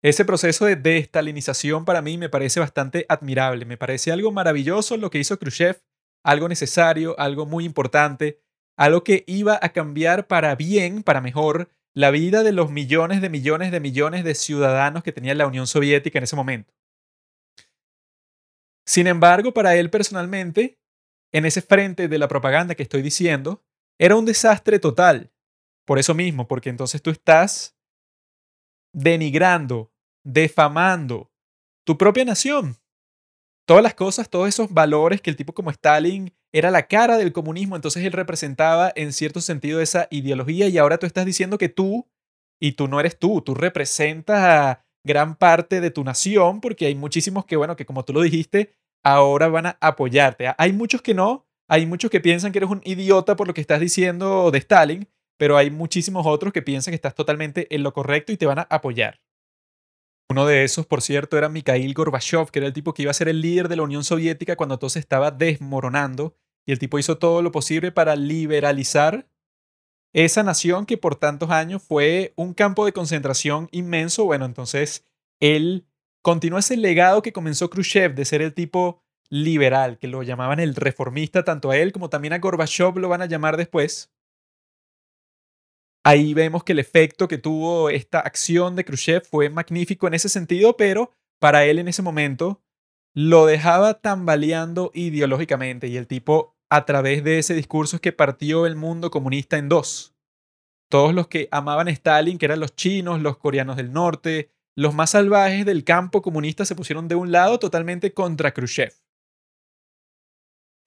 Ese 0.02 0.24
proceso 0.24 0.64
de 0.64 0.76
destalinización 0.76 1.84
para 1.84 2.02
mí 2.02 2.18
me 2.18 2.28
parece 2.28 2.60
bastante 2.60 3.04
admirable, 3.08 3.64
me 3.64 3.76
parece 3.76 4.12
algo 4.12 4.30
maravilloso 4.30 4.96
lo 4.96 5.10
que 5.10 5.18
hizo 5.18 5.38
Khrushchev, 5.38 5.82
algo 6.24 6.48
necesario, 6.48 7.18
algo 7.18 7.46
muy 7.46 7.64
importante, 7.64 8.40
algo 8.76 9.02
que 9.02 9.24
iba 9.26 9.58
a 9.60 9.70
cambiar 9.70 10.28
para 10.28 10.54
bien, 10.54 11.02
para 11.02 11.20
mejor, 11.20 11.68
la 11.94 12.12
vida 12.12 12.44
de 12.44 12.52
los 12.52 12.70
millones 12.70 13.20
de 13.20 13.28
millones 13.28 13.72
de 13.72 13.80
millones 13.80 14.22
de 14.22 14.36
ciudadanos 14.36 15.02
que 15.02 15.12
tenía 15.12 15.34
la 15.34 15.48
Unión 15.48 15.66
Soviética 15.66 16.18
en 16.18 16.24
ese 16.24 16.36
momento. 16.36 16.72
Sin 18.86 19.08
embargo, 19.08 19.52
para 19.52 19.74
él 19.74 19.90
personalmente, 19.90 20.78
en 21.32 21.44
ese 21.44 21.60
frente 21.60 22.06
de 22.06 22.18
la 22.18 22.28
propaganda 22.28 22.76
que 22.76 22.84
estoy 22.84 23.02
diciendo, 23.02 23.64
era 23.98 24.14
un 24.14 24.24
desastre 24.24 24.78
total. 24.78 25.32
Por 25.84 25.98
eso 25.98 26.14
mismo, 26.14 26.46
porque 26.46 26.70
entonces 26.70 27.02
tú 27.02 27.10
estás 27.10 27.77
denigrando, 28.92 29.92
defamando 30.24 31.30
tu 31.84 31.96
propia 31.96 32.24
nación. 32.24 32.76
Todas 33.66 33.82
las 33.82 33.94
cosas, 33.94 34.30
todos 34.30 34.48
esos 34.48 34.72
valores 34.72 35.20
que 35.20 35.30
el 35.30 35.36
tipo 35.36 35.52
como 35.52 35.70
Stalin 35.70 36.32
era 36.52 36.70
la 36.70 36.86
cara 36.86 37.18
del 37.18 37.32
comunismo, 37.32 37.76
entonces 37.76 38.04
él 38.04 38.12
representaba 38.12 38.92
en 38.96 39.12
cierto 39.12 39.40
sentido 39.40 39.80
esa 39.80 40.08
ideología 40.10 40.68
y 40.68 40.78
ahora 40.78 40.98
tú 40.98 41.06
estás 41.06 41.26
diciendo 41.26 41.58
que 41.58 41.68
tú, 41.68 42.06
y 42.60 42.72
tú 42.72 42.88
no 42.88 42.98
eres 43.00 43.18
tú, 43.18 43.42
tú 43.42 43.54
representas 43.54 44.40
a 44.40 44.84
gran 45.04 45.36
parte 45.36 45.80
de 45.80 45.90
tu 45.90 46.04
nación 46.04 46.60
porque 46.60 46.86
hay 46.86 46.94
muchísimos 46.94 47.44
que, 47.44 47.56
bueno, 47.56 47.76
que 47.76 47.86
como 47.86 48.04
tú 48.04 48.12
lo 48.12 48.22
dijiste, 48.22 48.74
ahora 49.04 49.48
van 49.48 49.66
a 49.66 49.78
apoyarte. 49.80 50.52
Hay 50.58 50.72
muchos 50.72 51.02
que 51.02 51.14
no, 51.14 51.46
hay 51.68 51.86
muchos 51.86 52.10
que 52.10 52.20
piensan 52.20 52.52
que 52.52 52.58
eres 52.58 52.70
un 52.70 52.80
idiota 52.84 53.36
por 53.36 53.46
lo 53.46 53.54
que 53.54 53.60
estás 53.60 53.80
diciendo 53.80 54.50
de 54.50 54.58
Stalin, 54.58 55.08
pero 55.38 55.56
hay 55.56 55.70
muchísimos 55.70 56.26
otros 56.26 56.52
que 56.52 56.60
piensan 56.60 56.92
que 56.92 56.96
estás 56.96 57.14
totalmente 57.14 57.74
en 57.74 57.82
lo 57.82 57.94
correcto 57.94 58.32
y 58.32 58.36
te 58.36 58.44
van 58.44 58.58
a 58.58 58.66
apoyar. 58.68 59.20
Uno 60.30 60.44
de 60.44 60.64
esos, 60.64 60.84
por 60.84 61.00
cierto, 61.00 61.38
era 61.38 61.48
Mikhail 61.48 61.94
Gorbachev, 61.94 62.50
que 62.50 62.58
era 62.58 62.66
el 62.66 62.74
tipo 62.74 62.92
que 62.92 63.02
iba 63.02 63.10
a 63.10 63.14
ser 63.14 63.28
el 63.28 63.40
líder 63.40 63.68
de 63.68 63.76
la 63.76 63.82
Unión 63.82 64.04
Soviética 64.04 64.56
cuando 64.56 64.78
todo 64.78 64.90
se 64.90 64.98
estaba 64.98 65.30
desmoronando 65.30 66.36
Y 66.66 66.72
el 66.72 66.78
tipo 66.78 66.98
hizo 66.98 67.16
todo 67.16 67.40
lo 67.40 67.50
posible 67.50 67.92
para 67.92 68.14
liberalizar 68.14 69.26
esa 70.12 70.42
nación 70.42 70.84
que 70.84 70.98
por 70.98 71.16
tantos 71.16 71.50
años 71.50 71.82
fue 71.82 72.34
un 72.36 72.52
campo 72.52 72.84
de 72.84 72.92
concentración 72.92 73.68
inmenso. 73.72 74.24
Bueno, 74.24 74.44
entonces 74.44 75.06
él 75.40 75.86
continuó 76.20 76.58
ese 76.58 76.76
legado 76.76 77.22
que 77.22 77.32
comenzó 77.32 77.70
Khrushchev 77.70 78.14
de 78.14 78.24
ser 78.26 78.42
el 78.42 78.52
tipo 78.52 79.02
liberal, 79.30 79.98
que 79.98 80.08
lo 80.08 80.22
llamaban 80.22 80.60
el 80.60 80.74
reformista, 80.74 81.44
tanto 81.44 81.70
a 81.70 81.76
él 81.76 81.92
como 81.92 82.10
también 82.10 82.34
a 82.34 82.38
Gorbachev 82.38 82.98
lo 82.98 83.08
van 83.08 83.22
a 83.22 83.26
llamar 83.26 83.56
después. 83.56 84.10
Ahí 86.08 86.32
vemos 86.32 86.64
que 86.64 86.72
el 86.72 86.78
efecto 86.78 87.28
que 87.28 87.36
tuvo 87.36 87.90
esta 87.90 88.20
acción 88.20 88.74
de 88.76 88.86
Khrushchev 88.86 89.26
fue 89.26 89.50
magnífico 89.50 90.06
en 90.06 90.14
ese 90.14 90.30
sentido, 90.30 90.74
pero 90.74 91.12
para 91.38 91.66
él 91.66 91.78
en 91.78 91.86
ese 91.86 92.00
momento 92.00 92.62
lo 93.14 93.44
dejaba 93.44 94.00
tambaleando 94.00 94.90
ideológicamente 94.94 95.86
y 95.86 95.98
el 95.98 96.06
tipo 96.06 96.56
a 96.70 96.86
través 96.86 97.22
de 97.24 97.38
ese 97.38 97.52
discurso 97.52 97.96
es 97.96 98.00
que 98.00 98.12
partió 98.14 98.64
el 98.64 98.74
mundo 98.74 99.10
comunista 99.10 99.58
en 99.58 99.68
dos. 99.68 100.14
Todos 100.90 101.12
los 101.12 101.28
que 101.28 101.48
amaban 101.50 101.88
a 101.88 101.90
Stalin, 101.90 102.38
que 102.38 102.46
eran 102.46 102.60
los 102.60 102.74
chinos, 102.74 103.20
los 103.20 103.36
coreanos 103.36 103.76
del 103.76 103.92
norte, 103.92 104.48
los 104.74 104.94
más 104.94 105.10
salvajes 105.10 105.66
del 105.66 105.84
campo 105.84 106.22
comunista 106.22 106.64
se 106.64 106.74
pusieron 106.74 107.08
de 107.08 107.16
un 107.16 107.32
lado 107.32 107.58
totalmente 107.58 108.14
contra 108.14 108.54
Khrushchev. 108.54 108.94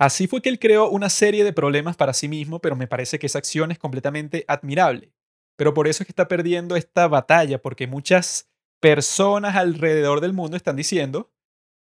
Así 0.02 0.26
fue 0.26 0.42
que 0.42 0.50
él 0.50 0.58
creó 0.58 0.90
una 0.90 1.12
serie 1.12 1.44
de 1.44 1.54
problemas 1.54 1.96
para 1.96 2.14
sí 2.14 2.28
mismo, 2.28 2.58
pero 2.58 2.76
me 2.76 2.88
parece 2.88 3.20
que 3.20 3.28
esa 3.28 3.38
acción 3.38 3.70
es 3.70 3.78
completamente 3.78 4.46
admirable. 4.48 5.14
Pero 5.56 5.76
por 5.76 5.88
eso 5.88 6.02
es 6.02 6.08
que 6.08 6.12
está 6.12 6.28
perdiendo 6.28 6.76
esta 6.76 7.08
batalla, 7.08 7.62
porque 7.62 7.86
muchas 7.86 8.50
personas 8.80 9.56
alrededor 9.56 10.20
del 10.20 10.34
mundo 10.34 10.58
están 10.58 10.76
diciendo 10.76 11.32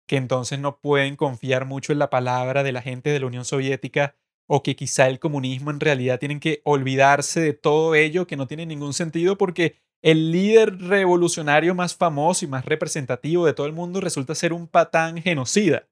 que 0.08 0.17
entonces 0.17 0.59
no 0.59 0.80
pueden 0.80 1.16
confiar 1.16 1.66
mucho 1.66 1.92
en 1.92 1.98
la 1.98 2.11
palabra 2.11 2.61
de 2.61 2.72
la 2.72 2.83
gente 2.83 3.09
de 3.09 3.19
la 3.19 3.25
Unión 3.25 3.45
Soviética 3.45 4.16
o 4.45 4.61
que 4.61 4.75
quizá 4.75 5.08
el 5.08 5.17
comunismo 5.17 5.72
en 5.72 5.80
realidad 5.80 6.19
tienen 6.19 6.40
que 6.40 6.61
olvidarse 6.66 7.42
de 7.42 7.53
todo 7.53 7.95
ello, 7.95 8.27
que 8.27 8.38
no 8.38 8.45
tiene 8.45 8.67
ningún 8.67 8.93
sentido 8.93 9.40
porque 9.40 9.77
el 10.03 10.32
líder 10.32 10.77
revolucionario 10.77 11.74
más 11.74 11.95
famoso 11.95 12.45
y 12.45 12.48
más 12.48 12.64
representativo 12.64 13.48
de 13.48 13.53
todo 13.53 13.66
el 13.66 13.74
mundo 13.74 14.01
resulta 14.01 14.35
ser 14.35 14.53
un 14.53 14.67
patán 14.67 15.19
genocida. 15.19 15.88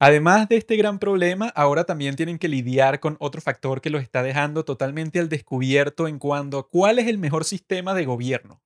Además 0.00 0.48
de 0.48 0.56
este 0.56 0.76
gran 0.76 1.00
problema, 1.00 1.48
ahora 1.48 1.84
también 1.84 2.14
tienen 2.14 2.38
que 2.38 2.46
lidiar 2.46 3.00
con 3.00 3.16
otro 3.18 3.40
factor 3.40 3.80
que 3.80 3.90
los 3.90 4.00
está 4.02 4.22
dejando 4.22 4.64
totalmente 4.64 5.18
al 5.18 5.28
descubierto 5.28 6.06
en 6.06 6.20
cuanto 6.20 6.58
a 6.58 6.68
cuál 6.68 7.00
es 7.00 7.08
el 7.08 7.18
mejor 7.18 7.44
sistema 7.44 7.94
de 7.94 8.04
gobierno. 8.04 8.62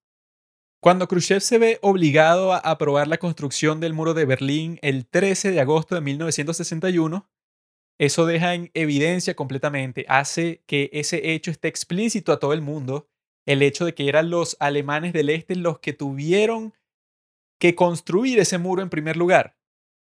Cuando 0.80 1.08
Khrushchev 1.08 1.40
se 1.40 1.58
ve 1.58 1.78
obligado 1.80 2.52
a 2.52 2.58
aprobar 2.58 3.08
la 3.08 3.16
construcción 3.16 3.80
del 3.80 3.94
muro 3.94 4.12
de 4.14 4.26
Berlín 4.26 4.78
el 4.82 5.06
13 5.06 5.52
de 5.52 5.60
agosto 5.60 5.94
de 5.94 6.02
1961, 6.02 7.30
eso 7.98 8.26
deja 8.26 8.54
en 8.54 8.70
evidencia 8.74 9.34
completamente, 9.34 10.04
hace 10.08 10.62
que 10.66 10.90
ese 10.92 11.32
hecho 11.32 11.50
esté 11.50 11.68
explícito 11.68 12.32
a 12.32 12.40
todo 12.40 12.52
el 12.52 12.60
mundo, 12.60 13.08
el 13.46 13.62
hecho 13.62 13.86
de 13.86 13.94
que 13.94 14.08
eran 14.08 14.28
los 14.28 14.56
alemanes 14.60 15.12
del 15.14 15.30
este 15.30 15.56
los 15.56 15.78
que 15.78 15.92
tuvieron 15.92 16.74
que 17.58 17.74
construir 17.74 18.38
ese 18.38 18.58
muro 18.58 18.82
en 18.82 18.90
primer 18.90 19.16
lugar 19.16 19.56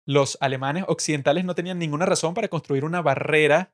los 0.08 0.38
alemanes 0.40 0.86
occidentales 0.88 1.44
no 1.44 1.54
tenían 1.54 1.78
ninguna 1.78 2.06
razón 2.06 2.34
para 2.34 2.48
construir 2.48 2.86
una 2.86 3.02
barrera 3.02 3.74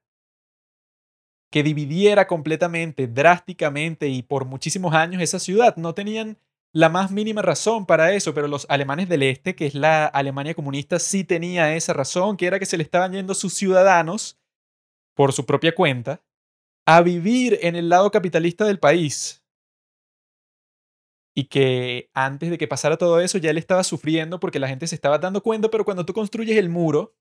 que 1.52 1.62
dividiera 1.62 2.26
completamente, 2.26 3.08
drásticamente 3.08 4.08
y 4.08 4.24
por 4.24 4.45
muchísimos 4.45 4.95
años 4.95 5.22
esa 5.22 5.38
ciudad. 5.38 5.78
No 5.78 5.94
tenían 5.94 6.40
la 6.72 6.90
más 6.90 7.12
mínima 7.12 7.44
razón 7.44 7.86
para 7.86 8.14
eso, 8.14 8.34
pero 8.34 8.48
los 8.48 8.66
alemanes 8.68 9.08
del 9.08 9.22
este, 9.22 9.56
que 9.56 9.68
es 9.68 9.76
la 9.76 10.08
Alemania 10.08 10.56
comunista, 10.56 10.98
sí 10.98 11.24
tenía 11.24 11.76
esa 11.76 11.94
razón, 11.94 12.36
que 12.36 12.48
era 12.48 12.58
que 12.58 12.66
se 12.66 12.78
le 12.78 12.84
estaban 12.84 13.14
yendo 13.14 13.36
sus 13.36 13.53
ciudadanos, 13.53 14.40
por 15.14 15.34
su 15.34 15.45
propia 15.45 15.76
cuenta, 15.76 16.24
a 16.88 17.03
vivir 17.03 17.60
en 17.62 17.76
el 17.76 17.90
lado 17.90 18.10
capitalista 18.10 18.66
del 18.66 18.80
país 18.80 19.42
y 21.36 21.45
que 21.45 22.10
antes 22.14 22.50
de 22.50 22.58
que 22.58 22.68
pasara 22.68 22.98
todo 22.98 23.20
eso 23.20 23.38
ya 23.38 23.50
él 23.50 23.58
estaba 23.58 23.84
sufriendo 23.84 24.40
porque 24.40 24.60
la 24.60 24.68
gente 24.68 24.88
se 24.88 24.95
estaba 24.95 25.18
dando 25.18 25.42
cuenta, 25.42 25.70
pero 25.70 25.86
cuando 25.86 26.06
tú 26.06 26.14
construyes 26.14 26.58
el 26.58 26.70
muro, 26.70 27.16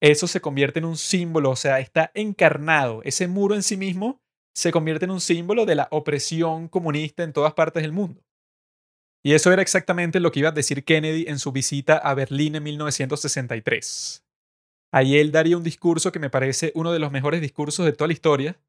eso 0.00 0.26
se 0.26 0.40
convierte 0.40 0.80
en 0.80 0.84
un 0.84 0.96
símbolo, 0.96 1.50
o 1.50 1.56
sea, 1.56 1.78
está 1.78 2.10
encarnado. 2.14 3.02
Ese 3.04 3.28
muro 3.28 3.54
en 3.54 3.62
sí 3.62 3.76
mismo 3.76 4.20
se 4.54 4.72
convierte 4.72 5.04
en 5.04 5.12
un 5.12 5.20
símbolo 5.20 5.64
de 5.64 5.76
la 5.76 5.88
opresión 5.90 6.68
comunista 6.68 7.22
en 7.22 7.32
todas 7.32 7.54
partes 7.54 7.82
del 7.82 7.92
mundo. 7.92 8.22
Y 9.24 9.34
eso 9.34 9.52
era 9.52 9.62
exactamente 9.62 10.18
lo 10.18 10.32
que 10.32 10.40
iba 10.40 10.48
a 10.48 10.52
decir 10.52 10.84
Kennedy 10.84 11.26
en 11.28 11.38
su 11.38 11.52
visita 11.52 11.96
a 11.96 12.14
Berlín 12.14 12.56
en 12.56 12.64
1963. 12.64 14.24
Ahí 14.92 15.16
él 15.16 15.30
daría 15.30 15.56
un 15.56 15.62
discurso 15.62 16.12
que 16.12 16.18
me 16.18 16.28
parece 16.28 16.72
uno 16.74 16.92
de 16.92 16.98
los 16.98 17.12
mejores 17.12 17.40
discursos 17.40 17.86
de 17.86 17.92
toda 17.92 18.08
la 18.08 18.12
historia, 18.12 18.60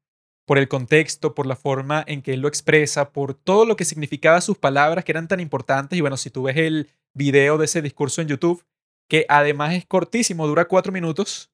por 0.46 0.58
el 0.58 0.68
contexto, 0.68 1.34
por 1.34 1.46
la 1.46 1.56
forma 1.56 2.04
en 2.06 2.22
que 2.22 2.34
él 2.34 2.40
lo 2.40 2.48
expresa, 2.48 3.12
por 3.12 3.34
todo 3.34 3.64
lo 3.64 3.76
que 3.76 3.84
significaba 3.84 4.40
sus 4.40 4.58
palabras 4.58 5.04
que 5.04 5.12
eran 5.12 5.28
tan 5.28 5.40
importantes. 5.40 5.98
Y 5.98 6.00
bueno, 6.00 6.16
si 6.16 6.30
tú 6.30 6.44
ves 6.44 6.56
el 6.56 6.90
video 7.14 7.58
de 7.58 7.64
ese 7.64 7.82
discurso 7.82 8.20
en 8.20 8.28
YouTube, 8.28 8.64
que 9.08 9.26
además 9.28 9.74
es 9.74 9.86
cortísimo, 9.86 10.46
dura 10.46 10.66
cuatro 10.66 10.92
minutos, 10.92 11.50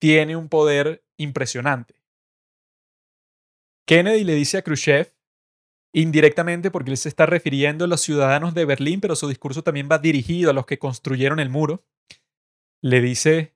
tiene 0.00 0.36
un 0.36 0.48
poder 0.48 1.04
impresionante. 1.16 1.94
Kennedy 3.86 4.24
le 4.24 4.34
dice 4.34 4.58
a 4.58 4.62
Khrushchev, 4.62 5.12
indirectamente 5.92 6.70
porque 6.70 6.90
él 6.90 6.96
se 6.96 7.08
está 7.08 7.26
refiriendo 7.26 7.84
a 7.84 7.88
los 7.88 8.00
ciudadanos 8.00 8.54
de 8.54 8.64
Berlín, 8.64 9.00
pero 9.00 9.16
su 9.16 9.28
discurso 9.28 9.62
también 9.62 9.88
va 9.90 9.98
dirigido 9.98 10.50
a 10.50 10.54
los 10.54 10.66
que 10.66 10.78
construyeron 10.78 11.40
el 11.40 11.50
muro, 11.50 11.84
le 12.82 13.00
dice, 13.00 13.54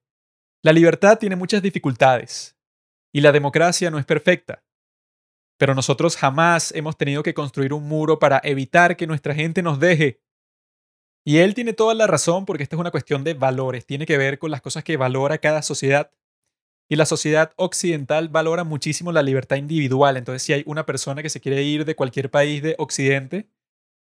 la 0.62 0.72
libertad 0.72 1.18
tiene 1.18 1.36
muchas 1.36 1.62
dificultades, 1.62 2.53
y 3.14 3.20
la 3.20 3.30
democracia 3.30 3.90
no 3.92 3.98
es 3.98 4.04
perfecta. 4.04 4.64
Pero 5.56 5.74
nosotros 5.74 6.16
jamás 6.16 6.72
hemos 6.72 6.98
tenido 6.98 7.22
que 7.22 7.32
construir 7.32 7.72
un 7.72 7.86
muro 7.86 8.18
para 8.18 8.40
evitar 8.42 8.96
que 8.96 9.06
nuestra 9.06 9.34
gente 9.34 9.62
nos 9.62 9.78
deje. 9.78 10.20
Y 11.24 11.38
él 11.38 11.54
tiene 11.54 11.72
toda 11.72 11.94
la 11.94 12.08
razón 12.08 12.44
porque 12.44 12.64
esta 12.64 12.74
es 12.74 12.80
una 12.80 12.90
cuestión 12.90 13.22
de 13.22 13.34
valores, 13.34 13.86
tiene 13.86 14.04
que 14.04 14.18
ver 14.18 14.40
con 14.40 14.50
las 14.50 14.60
cosas 14.60 14.82
que 14.82 14.96
valora 14.96 15.38
cada 15.38 15.62
sociedad. 15.62 16.10
Y 16.90 16.96
la 16.96 17.06
sociedad 17.06 17.52
occidental 17.56 18.28
valora 18.28 18.64
muchísimo 18.64 19.12
la 19.12 19.22
libertad 19.22 19.56
individual. 19.56 20.16
Entonces, 20.16 20.42
si 20.42 20.52
hay 20.52 20.64
una 20.66 20.84
persona 20.84 21.22
que 21.22 21.30
se 21.30 21.40
quiere 21.40 21.62
ir 21.62 21.84
de 21.84 21.94
cualquier 21.94 22.30
país 22.30 22.62
de 22.62 22.74
Occidente, 22.78 23.48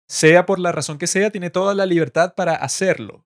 sea 0.10 0.48
por 0.48 0.60
la 0.60 0.72
razón 0.72 0.98
que 0.98 1.08
sea, 1.08 1.30
tiene 1.30 1.52
toda 1.52 1.76
la 1.76 1.86
libertad 1.86 2.34
para 2.34 2.56
hacerlo. 2.56 3.24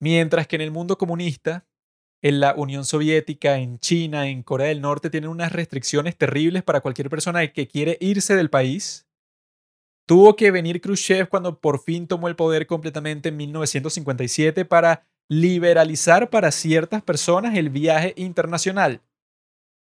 Mientras 0.00 0.46
que 0.46 0.56
en 0.56 0.62
el 0.62 0.70
mundo 0.70 0.96
comunista, 0.96 1.67
en 2.22 2.40
la 2.40 2.54
Unión 2.54 2.84
Soviética, 2.84 3.58
en 3.58 3.78
China, 3.78 4.28
en 4.28 4.42
Corea 4.42 4.68
del 4.68 4.80
Norte, 4.80 5.10
tienen 5.10 5.30
unas 5.30 5.52
restricciones 5.52 6.16
terribles 6.16 6.62
para 6.62 6.80
cualquier 6.80 7.10
persona 7.10 7.46
que 7.48 7.68
quiere 7.68 7.96
irse 8.00 8.34
del 8.34 8.50
país. 8.50 9.06
Tuvo 10.06 10.36
que 10.36 10.50
venir 10.50 10.80
Khrushchev 10.80 11.28
cuando 11.28 11.60
por 11.60 11.80
fin 11.80 12.06
tomó 12.06 12.28
el 12.28 12.36
poder 12.36 12.66
completamente 12.66 13.28
en 13.28 13.36
1957 13.36 14.64
para 14.64 15.06
liberalizar 15.28 16.30
para 16.30 16.50
ciertas 16.50 17.02
personas 17.02 17.56
el 17.56 17.68
viaje 17.68 18.14
internacional. 18.16 19.02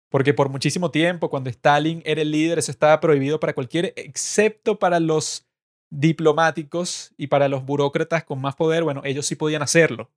Porque 0.09 0.33
por 0.33 0.49
muchísimo 0.49 0.89
tiempo, 0.89 1.29
cuando 1.29 1.49
Stalin 1.49 2.01
era 2.05 2.21
el 2.21 2.31
líder, 2.31 2.59
eso 2.59 2.71
estaba 2.71 2.99
prohibido 2.99 3.39
para 3.39 3.53
cualquier, 3.53 3.93
excepto 3.95 4.79
para 4.79 4.99
los 4.99 5.45
diplomáticos 5.89 7.13
y 7.17 7.27
para 7.27 7.47
los 7.47 7.65
burócratas 7.65 8.23
con 8.23 8.41
más 8.41 8.55
poder, 8.55 8.83
bueno, 8.83 9.01
ellos 9.05 9.25
sí 9.25 9.35
podían 9.35 9.61
hacerlo. 9.61 10.09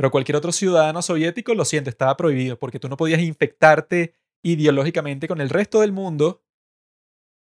Pero 0.00 0.10
cualquier 0.10 0.36
otro 0.36 0.50
ciudadano 0.50 1.02
soviético, 1.02 1.52
lo 1.52 1.66
siento, 1.66 1.90
estaba 1.90 2.16
prohibido 2.16 2.58
porque 2.58 2.80
tú 2.80 2.88
no 2.88 2.96
podías 2.96 3.20
infectarte 3.20 4.14
ideológicamente 4.42 5.28
con 5.28 5.42
el 5.42 5.50
resto 5.50 5.82
del 5.82 5.92
mundo. 5.92 6.42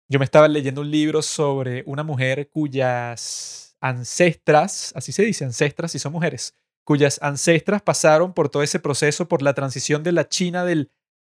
Yo 0.08 0.20
me 0.20 0.26
estaba 0.26 0.48
leyendo 0.48 0.82
un 0.82 0.92
libro 0.92 1.24
sobre 1.24 1.82
una 1.88 2.04
mujer 2.04 2.52
cuyas 2.52 3.76
ancestras, 3.82 4.94
así 4.96 5.12
se 5.12 5.24
dice, 5.24 5.46
ancestras 5.46 5.94
si 5.94 5.98
son 5.98 6.12
mujeres, 6.12 6.56
cuyas 6.84 7.18
ancestras 7.24 7.82
pasaron 7.82 8.34
por 8.36 8.50
todo 8.50 8.62
ese 8.62 8.80
proceso, 8.80 9.28
por 9.28 9.42
la 9.42 9.56
transición 9.56 10.04
de 10.04 10.12
la 10.12 10.30
China 10.30 10.64
de 10.64 10.92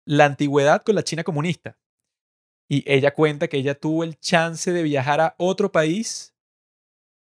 la 0.05 0.25
antigüedad 0.25 0.83
con 0.83 0.93
la 0.93 1.03
China 1.03 1.23
comunista. 1.23 1.79
Y 2.69 2.83
ella 2.85 3.11
cuenta 3.11 3.47
que 3.47 3.57
ella 3.57 3.73
tuvo 3.73 4.03
el 4.03 4.19
chance 4.19 4.71
de 4.71 4.83
viajar 4.83 5.19
a 5.19 5.33
otro 5.39 5.71
país 5.71 6.35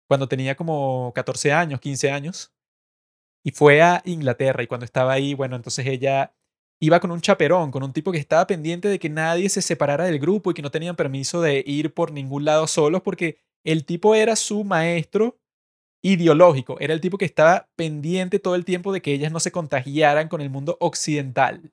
cuando 0.08 0.28
tenía 0.28 0.56
como 0.56 1.12
14 1.14 1.52
años, 1.52 1.78
15 1.78 2.10
años, 2.10 2.54
y 3.44 3.50
fue 3.50 3.82
a 3.82 4.02
Inglaterra 4.04 4.62
y 4.62 4.66
cuando 4.66 4.84
estaba 4.84 5.12
ahí, 5.12 5.34
bueno, 5.34 5.56
entonces 5.56 5.86
ella 5.86 6.34
iba 6.80 7.00
con 7.00 7.10
un 7.10 7.20
chaperón, 7.20 7.70
con 7.70 7.82
un 7.82 7.92
tipo 7.92 8.12
que 8.12 8.18
estaba 8.18 8.46
pendiente 8.46 8.88
de 8.88 8.98
que 8.98 9.08
nadie 9.08 9.48
se 9.48 9.62
separara 9.62 10.04
del 10.04 10.18
grupo 10.18 10.50
y 10.50 10.54
que 10.54 10.62
no 10.62 10.70
tenían 10.70 10.96
permiso 10.96 11.40
de 11.40 11.62
ir 11.66 11.94
por 11.94 12.12
ningún 12.12 12.44
lado 12.44 12.66
solos 12.66 13.02
porque 13.02 13.38
el 13.64 13.84
tipo 13.84 14.14
era 14.14 14.34
su 14.34 14.64
maestro 14.64 15.38
ideológico, 16.02 16.78
era 16.80 16.94
el 16.94 17.00
tipo 17.00 17.18
que 17.18 17.24
estaba 17.24 17.68
pendiente 17.76 18.40
todo 18.40 18.56
el 18.56 18.64
tiempo 18.64 18.92
de 18.92 19.00
que 19.00 19.12
ellas 19.12 19.30
no 19.30 19.38
se 19.38 19.52
contagiaran 19.52 20.28
con 20.28 20.40
el 20.40 20.50
mundo 20.50 20.76
occidental. 20.80 21.72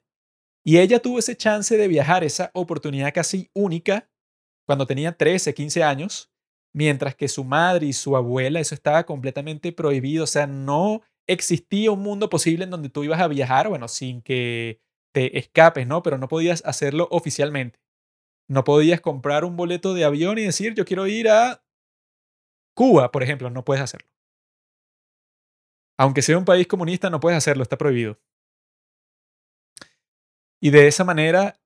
Y 0.64 0.78
ella 0.78 1.00
tuvo 1.00 1.18
ese 1.18 1.36
chance 1.36 1.76
de 1.76 1.88
viajar, 1.88 2.24
esa 2.24 2.52
oportunidad 2.54 3.14
casi 3.14 3.50
única, 3.56 4.08
cuando 4.68 4.86
tenía 4.86 5.14
13, 5.14 5.56
15 5.56 5.84
años, 5.84 6.32
mientras 6.76 7.16
que 7.16 7.28
su 7.28 7.44
madre 7.44 7.88
y 7.88 7.94
su 7.94 8.16
abuela, 8.16 8.60
eso 8.60 8.76
estaba 8.76 9.04
completamente 9.06 9.72
prohibido, 9.72 10.26
o 10.26 10.28
sea, 10.28 10.46
no 10.46 11.02
existía 11.30 11.92
un 11.92 12.02
mundo 12.02 12.30
posible 12.30 12.64
en 12.66 12.72
donde 12.72 12.90
tú 12.90 13.04
ibas 13.04 13.22
a 13.22 13.28
viajar, 13.28 13.70
bueno, 13.70 13.88
sin 13.88 14.22
que 14.22 14.82
te 15.14 15.38
escapes, 15.38 15.88
¿no? 15.88 16.04
Pero 16.04 16.18
no 16.18 16.28
podías 16.28 16.64
hacerlo 16.66 17.08
oficialmente. 17.12 17.80
No 18.50 18.64
podías 18.64 19.00
comprar 19.00 19.46
un 19.46 19.56
boleto 19.56 19.94
de 19.94 20.06
avión 20.06 20.40
y 20.40 20.44
decir, 20.44 20.74
yo 20.74 20.86
quiero 20.86 21.08
ir 21.08 21.30
a 21.30 21.64
Cuba, 22.76 23.12
por 23.12 23.24
ejemplo, 23.24 23.50
no 23.50 23.64
puedes 23.64 23.84
hacerlo. 23.84 24.10
Aunque 25.98 26.22
sea 26.22 26.38
un 26.38 26.46
país 26.46 26.66
comunista, 26.66 27.10
no 27.10 27.20
puedes 27.20 27.38
hacerlo, 27.38 27.62
está 27.62 27.78
prohibido. 27.78 28.20
Y 30.62 30.72
de 30.72 30.88
esa 30.88 31.04
manera 31.04 31.60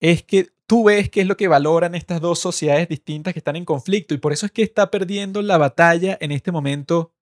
es 0.00 0.22
que 0.22 0.48
tú 0.66 0.84
ves 0.84 1.10
qué 1.10 1.20
es 1.20 1.26
lo 1.26 1.36
que 1.36 1.48
valoran 1.48 1.94
estas 1.94 2.20
dos 2.20 2.38
sociedades 2.38 2.88
distintas 2.88 3.32
que 3.32 3.40
están 3.40 3.56
en 3.56 3.64
conflicto 3.64 4.14
y 4.14 4.18
por 4.18 4.32
eso 4.32 4.46
es 4.46 4.52
que 4.52 4.62
está 4.62 4.90
perdiendo 4.90 5.42
la 5.42 5.58
batalla 5.58 6.16
en 6.20 6.32
este 6.32 6.52
momento 6.52 7.12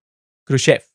Khrushchev. 0.44 0.91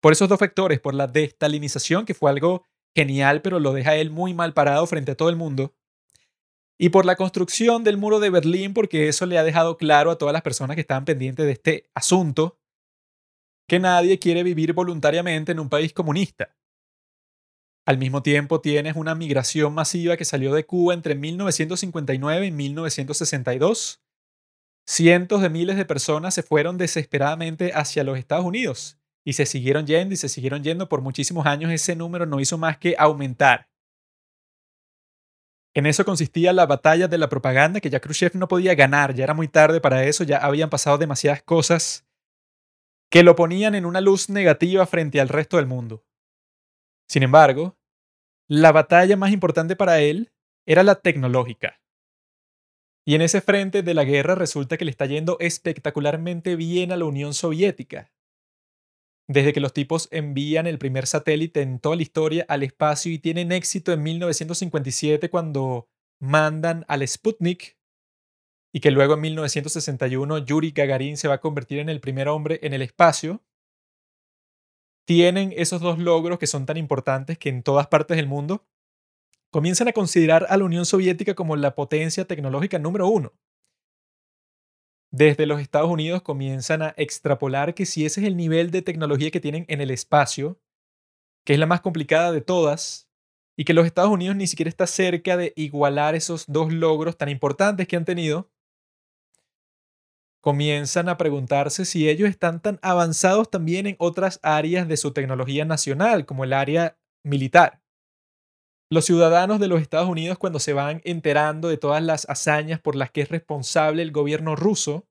Por 0.00 0.12
esos 0.12 0.28
dos 0.28 0.38
factores, 0.38 0.80
por 0.80 0.94
la 0.94 1.06
destalinización, 1.06 2.06
que 2.06 2.14
fue 2.14 2.30
algo 2.30 2.64
genial, 2.94 3.42
pero 3.42 3.60
lo 3.60 3.72
deja 3.72 3.96
él 3.96 4.10
muy 4.10 4.34
mal 4.34 4.54
parado 4.54 4.86
frente 4.86 5.12
a 5.12 5.16
todo 5.16 5.28
el 5.28 5.36
mundo, 5.36 5.74
y 6.82 6.88
por 6.88 7.04
la 7.04 7.16
construcción 7.16 7.84
del 7.84 7.98
muro 7.98 8.20
de 8.20 8.30
Berlín, 8.30 8.72
porque 8.72 9.08
eso 9.08 9.26
le 9.26 9.36
ha 9.36 9.44
dejado 9.44 9.76
claro 9.76 10.10
a 10.10 10.16
todas 10.16 10.32
las 10.32 10.40
personas 10.40 10.76
que 10.76 10.80
estaban 10.80 11.04
pendientes 11.04 11.44
de 11.44 11.52
este 11.52 11.90
asunto, 11.94 12.58
que 13.68 13.78
nadie 13.78 14.18
quiere 14.18 14.42
vivir 14.42 14.72
voluntariamente 14.72 15.52
en 15.52 15.60
un 15.60 15.68
país 15.68 15.92
comunista. 15.92 16.56
Al 17.86 17.98
mismo 17.98 18.22
tiempo 18.22 18.62
tienes 18.62 18.96
una 18.96 19.14
migración 19.14 19.74
masiva 19.74 20.16
que 20.16 20.24
salió 20.24 20.54
de 20.54 20.64
Cuba 20.64 20.94
entre 20.94 21.14
1959 21.14 22.46
y 22.46 22.50
1962. 22.50 24.02
Cientos 24.86 25.42
de 25.42 25.50
miles 25.50 25.76
de 25.76 25.84
personas 25.84 26.34
se 26.34 26.42
fueron 26.42 26.78
desesperadamente 26.78 27.72
hacia 27.74 28.04
los 28.04 28.18
Estados 28.18 28.46
Unidos 28.46 28.99
y 29.24 29.34
se 29.34 29.46
siguieron 29.46 29.86
yendo 29.86 30.14
y 30.14 30.16
se 30.16 30.28
siguieron 30.28 30.62
yendo 30.62 30.88
por 30.88 31.02
muchísimos 31.02 31.46
años. 31.46 31.70
Ese 31.70 31.96
número 31.96 32.26
no 32.26 32.40
hizo 32.40 32.58
más 32.58 32.78
que 32.78 32.94
aumentar. 32.98 33.68
En 35.74 35.86
eso 35.86 36.04
consistía 36.04 36.52
la 36.52 36.66
batalla 36.66 37.06
de 37.06 37.18
la 37.18 37.28
propaganda 37.28 37.80
que 37.80 37.90
ya 37.90 38.00
Khrushchev 38.00 38.34
no 38.34 38.48
podía 38.48 38.74
ganar, 38.74 39.14
ya 39.14 39.24
era 39.24 39.34
muy 39.34 39.46
tarde 39.46 39.80
para 39.80 40.04
eso, 40.04 40.24
ya 40.24 40.38
habían 40.38 40.68
pasado 40.68 40.98
demasiadas 40.98 41.42
cosas 41.42 42.06
que 43.08 43.22
lo 43.22 43.36
ponían 43.36 43.74
en 43.74 43.86
una 43.86 44.00
luz 44.00 44.30
negativa 44.30 44.86
frente 44.86 45.20
al 45.20 45.28
resto 45.28 45.56
del 45.58 45.66
mundo. 45.66 46.04
Sin 47.08 47.22
embargo, 47.22 47.76
la 48.48 48.72
batalla 48.72 49.16
más 49.16 49.32
importante 49.32 49.76
para 49.76 50.00
él 50.00 50.32
era 50.66 50.82
la 50.82 50.96
tecnológica. 50.96 51.80
Y 53.04 53.14
en 53.14 53.22
ese 53.22 53.40
frente 53.40 53.82
de 53.82 53.94
la 53.94 54.04
guerra 54.04 54.34
resulta 54.34 54.76
que 54.76 54.84
le 54.84 54.90
está 54.90 55.06
yendo 55.06 55.36
espectacularmente 55.40 56.54
bien 56.56 56.92
a 56.92 56.96
la 56.96 57.04
Unión 57.04 57.34
Soviética. 57.34 58.12
Desde 59.30 59.52
que 59.52 59.60
los 59.60 59.72
tipos 59.72 60.08
envían 60.10 60.66
el 60.66 60.76
primer 60.76 61.06
satélite 61.06 61.62
en 61.62 61.78
toda 61.78 61.94
la 61.94 62.02
historia 62.02 62.44
al 62.48 62.64
espacio 62.64 63.12
y 63.12 63.20
tienen 63.20 63.52
éxito 63.52 63.92
en 63.92 64.02
1957 64.02 65.30
cuando 65.30 65.88
mandan 66.18 66.84
al 66.88 67.06
Sputnik 67.06 67.78
y 68.74 68.80
que 68.80 68.90
luego 68.90 69.14
en 69.14 69.20
1961 69.20 70.38
Yuri 70.38 70.72
Gagarin 70.72 71.16
se 71.16 71.28
va 71.28 71.34
a 71.34 71.40
convertir 71.40 71.78
en 71.78 71.88
el 71.88 72.00
primer 72.00 72.26
hombre 72.26 72.58
en 72.64 72.74
el 72.74 72.82
espacio, 72.82 73.40
tienen 75.06 75.54
esos 75.56 75.80
dos 75.80 76.00
logros 76.00 76.40
que 76.40 76.48
son 76.48 76.66
tan 76.66 76.76
importantes 76.76 77.38
que 77.38 77.50
en 77.50 77.62
todas 77.62 77.86
partes 77.86 78.16
del 78.16 78.26
mundo 78.26 78.66
comienzan 79.52 79.86
a 79.86 79.92
considerar 79.92 80.46
a 80.48 80.56
la 80.56 80.64
Unión 80.64 80.84
Soviética 80.84 81.36
como 81.36 81.54
la 81.54 81.76
potencia 81.76 82.24
tecnológica 82.24 82.80
número 82.80 83.06
uno. 83.06 83.32
Desde 85.12 85.46
los 85.46 85.60
Estados 85.60 85.90
Unidos 85.90 86.22
comienzan 86.22 86.82
a 86.82 86.94
extrapolar 86.96 87.74
que 87.74 87.84
si 87.84 88.06
ese 88.06 88.20
es 88.20 88.26
el 88.26 88.36
nivel 88.36 88.70
de 88.70 88.82
tecnología 88.82 89.30
que 89.30 89.40
tienen 89.40 89.64
en 89.68 89.80
el 89.80 89.90
espacio, 89.90 90.60
que 91.44 91.54
es 91.54 91.58
la 91.58 91.66
más 91.66 91.80
complicada 91.80 92.30
de 92.30 92.40
todas, 92.40 93.08
y 93.56 93.64
que 93.64 93.74
los 93.74 93.86
Estados 93.86 94.10
Unidos 94.10 94.36
ni 94.36 94.46
siquiera 94.46 94.68
está 94.68 94.86
cerca 94.86 95.36
de 95.36 95.52
igualar 95.56 96.14
esos 96.14 96.44
dos 96.46 96.72
logros 96.72 97.18
tan 97.18 97.28
importantes 97.28 97.88
que 97.88 97.96
han 97.96 98.04
tenido, 98.04 98.50
comienzan 100.40 101.08
a 101.08 101.18
preguntarse 101.18 101.84
si 101.84 102.08
ellos 102.08 102.28
están 102.28 102.62
tan 102.62 102.78
avanzados 102.80 103.50
también 103.50 103.86
en 103.86 103.96
otras 103.98 104.38
áreas 104.42 104.88
de 104.88 104.96
su 104.96 105.12
tecnología 105.12 105.64
nacional, 105.64 106.24
como 106.24 106.44
el 106.44 106.52
área 106.52 106.96
militar. 107.22 107.82
Los 108.92 109.04
ciudadanos 109.04 109.60
de 109.60 109.68
los 109.68 109.80
Estados 109.80 110.08
Unidos, 110.08 110.36
cuando 110.36 110.58
se 110.58 110.72
van 110.72 111.00
enterando 111.04 111.68
de 111.68 111.76
todas 111.76 112.02
las 112.02 112.28
hazañas 112.28 112.80
por 112.80 112.96
las 112.96 113.12
que 113.12 113.20
es 113.20 113.28
responsable 113.28 114.02
el 114.02 114.10
gobierno 114.10 114.56
ruso, 114.56 115.06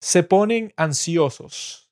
se 0.00 0.22
ponen 0.22 0.72
ansiosos, 0.78 1.90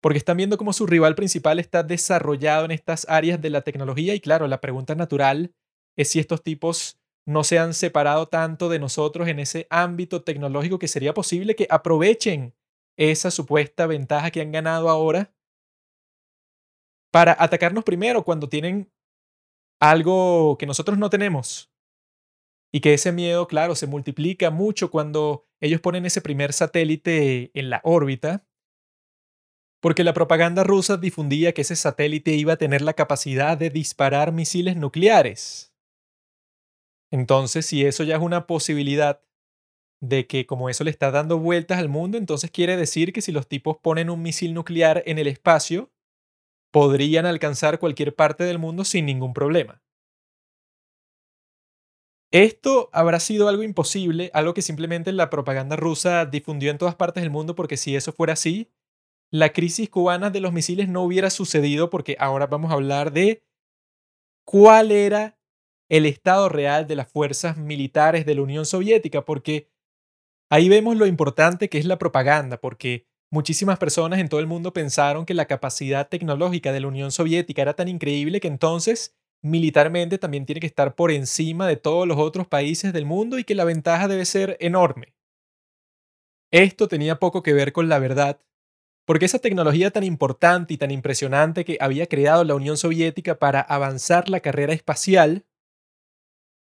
porque 0.00 0.18
están 0.18 0.38
viendo 0.38 0.56
cómo 0.56 0.72
su 0.72 0.86
rival 0.86 1.14
principal 1.14 1.58
está 1.58 1.82
desarrollado 1.82 2.64
en 2.64 2.70
estas 2.70 3.06
áreas 3.10 3.42
de 3.42 3.50
la 3.50 3.60
tecnología. 3.60 4.14
Y 4.14 4.20
claro, 4.20 4.46
la 4.48 4.62
pregunta 4.62 4.94
natural 4.94 5.54
es 5.98 6.08
si 6.08 6.18
estos 6.18 6.42
tipos 6.42 6.98
no 7.26 7.44
se 7.44 7.58
han 7.58 7.74
separado 7.74 8.26
tanto 8.26 8.70
de 8.70 8.78
nosotros 8.78 9.28
en 9.28 9.38
ese 9.38 9.66
ámbito 9.68 10.22
tecnológico 10.22 10.78
que 10.78 10.88
sería 10.88 11.12
posible 11.12 11.54
que 11.54 11.66
aprovechen 11.68 12.54
esa 12.96 13.30
supuesta 13.30 13.86
ventaja 13.86 14.30
que 14.30 14.40
han 14.40 14.50
ganado 14.50 14.88
ahora 14.88 15.30
para 17.12 17.36
atacarnos 17.38 17.84
primero 17.84 18.24
cuando 18.24 18.48
tienen 18.48 18.90
algo 19.80 20.56
que 20.58 20.66
nosotros 20.66 20.98
no 20.98 21.10
tenemos. 21.10 21.72
Y 22.72 22.80
que 22.80 22.94
ese 22.94 23.12
miedo, 23.12 23.48
claro, 23.48 23.74
se 23.74 23.86
multiplica 23.86 24.50
mucho 24.50 24.90
cuando 24.90 25.46
ellos 25.60 25.80
ponen 25.80 26.06
ese 26.06 26.20
primer 26.20 26.52
satélite 26.52 27.50
en 27.58 27.70
la 27.70 27.80
órbita, 27.82 28.46
porque 29.80 30.04
la 30.04 30.12
propaganda 30.12 30.64
rusa 30.64 30.96
difundía 30.96 31.54
que 31.54 31.62
ese 31.62 31.76
satélite 31.76 32.32
iba 32.32 32.54
a 32.54 32.58
tener 32.58 32.82
la 32.82 32.94
capacidad 32.94 33.56
de 33.56 33.70
disparar 33.70 34.32
misiles 34.32 34.76
nucleares. 34.76 35.72
Entonces, 37.10 37.64
si 37.64 37.86
eso 37.86 38.04
ya 38.04 38.16
es 38.16 38.22
una 38.22 38.46
posibilidad 38.46 39.22
de 40.00 40.26
que 40.26 40.46
como 40.46 40.68
eso 40.68 40.84
le 40.84 40.90
está 40.90 41.10
dando 41.10 41.38
vueltas 41.38 41.78
al 41.78 41.88
mundo, 41.88 42.18
entonces 42.18 42.50
quiere 42.50 42.76
decir 42.76 43.12
que 43.12 43.22
si 43.22 43.32
los 43.32 43.48
tipos 43.48 43.78
ponen 43.78 44.10
un 44.10 44.22
misil 44.22 44.54
nuclear 44.54 45.02
en 45.06 45.18
el 45.18 45.26
espacio, 45.26 45.90
podrían 46.70 47.26
alcanzar 47.26 47.78
cualquier 47.78 48.14
parte 48.14 48.44
del 48.44 48.58
mundo 48.58 48.84
sin 48.84 49.06
ningún 49.06 49.34
problema. 49.34 49.82
Esto 52.30 52.90
habrá 52.92 53.20
sido 53.20 53.48
algo 53.48 53.62
imposible, 53.62 54.30
algo 54.34 54.52
que 54.52 54.60
simplemente 54.60 55.12
la 55.12 55.30
propaganda 55.30 55.76
rusa 55.76 56.26
difundió 56.26 56.70
en 56.70 56.76
todas 56.76 56.94
partes 56.94 57.22
del 57.22 57.30
mundo, 57.30 57.54
porque 57.54 57.78
si 57.78 57.96
eso 57.96 58.12
fuera 58.12 58.34
así, 58.34 58.70
la 59.32 59.52
crisis 59.52 59.88
cubana 59.88 60.30
de 60.30 60.40
los 60.40 60.52
misiles 60.52 60.88
no 60.90 61.02
hubiera 61.02 61.30
sucedido, 61.30 61.88
porque 61.88 62.16
ahora 62.18 62.46
vamos 62.46 62.70
a 62.70 62.74
hablar 62.74 63.12
de 63.12 63.42
cuál 64.46 64.92
era 64.92 65.38
el 65.90 66.04
estado 66.04 66.50
real 66.50 66.86
de 66.86 66.96
las 66.96 67.10
fuerzas 67.10 67.56
militares 67.56 68.26
de 68.26 68.34
la 68.34 68.42
Unión 68.42 68.66
Soviética, 68.66 69.24
porque 69.24 69.70
ahí 70.50 70.68
vemos 70.68 70.98
lo 70.98 71.06
importante 71.06 71.70
que 71.70 71.78
es 71.78 71.86
la 71.86 71.98
propaganda, 71.98 72.60
porque 72.60 73.07
muchísimas 73.30 73.78
personas 73.78 74.18
en 74.18 74.28
todo 74.28 74.40
el 74.40 74.46
mundo 74.46 74.72
pensaron 74.72 75.26
que 75.26 75.34
la 75.34 75.46
capacidad 75.46 76.08
tecnológica 76.08 76.72
de 76.72 76.80
la 76.80 76.88
Unión 76.88 77.12
Soviética 77.12 77.62
era 77.62 77.74
tan 77.74 77.88
increíble 77.88 78.40
que 78.40 78.48
entonces 78.48 79.16
militarmente 79.42 80.18
también 80.18 80.46
tiene 80.46 80.60
que 80.60 80.66
estar 80.66 80.94
por 80.94 81.10
encima 81.10 81.66
de 81.66 81.76
todos 81.76 82.06
los 82.06 82.18
otros 82.18 82.46
países 82.46 82.92
del 82.92 83.06
mundo 83.06 83.38
y 83.38 83.44
que 83.44 83.54
la 83.54 83.64
ventaja 83.64 84.08
debe 84.08 84.24
ser 84.24 84.56
enorme. 84.60 85.14
Esto 86.50 86.88
tenía 86.88 87.18
poco 87.18 87.42
que 87.42 87.52
ver 87.52 87.72
con 87.72 87.88
la 87.88 87.98
verdad, 87.98 88.40
porque 89.06 89.26
esa 89.26 89.38
tecnología 89.38 89.90
tan 89.90 90.02
importante 90.02 90.74
y 90.74 90.76
tan 90.78 90.90
impresionante 90.90 91.64
que 91.64 91.78
había 91.80 92.06
creado 92.06 92.44
la 92.44 92.54
Unión 92.54 92.76
Soviética 92.76 93.38
para 93.38 93.60
avanzar 93.60 94.28
la 94.28 94.40
carrera 94.40 94.72
espacial 94.72 95.44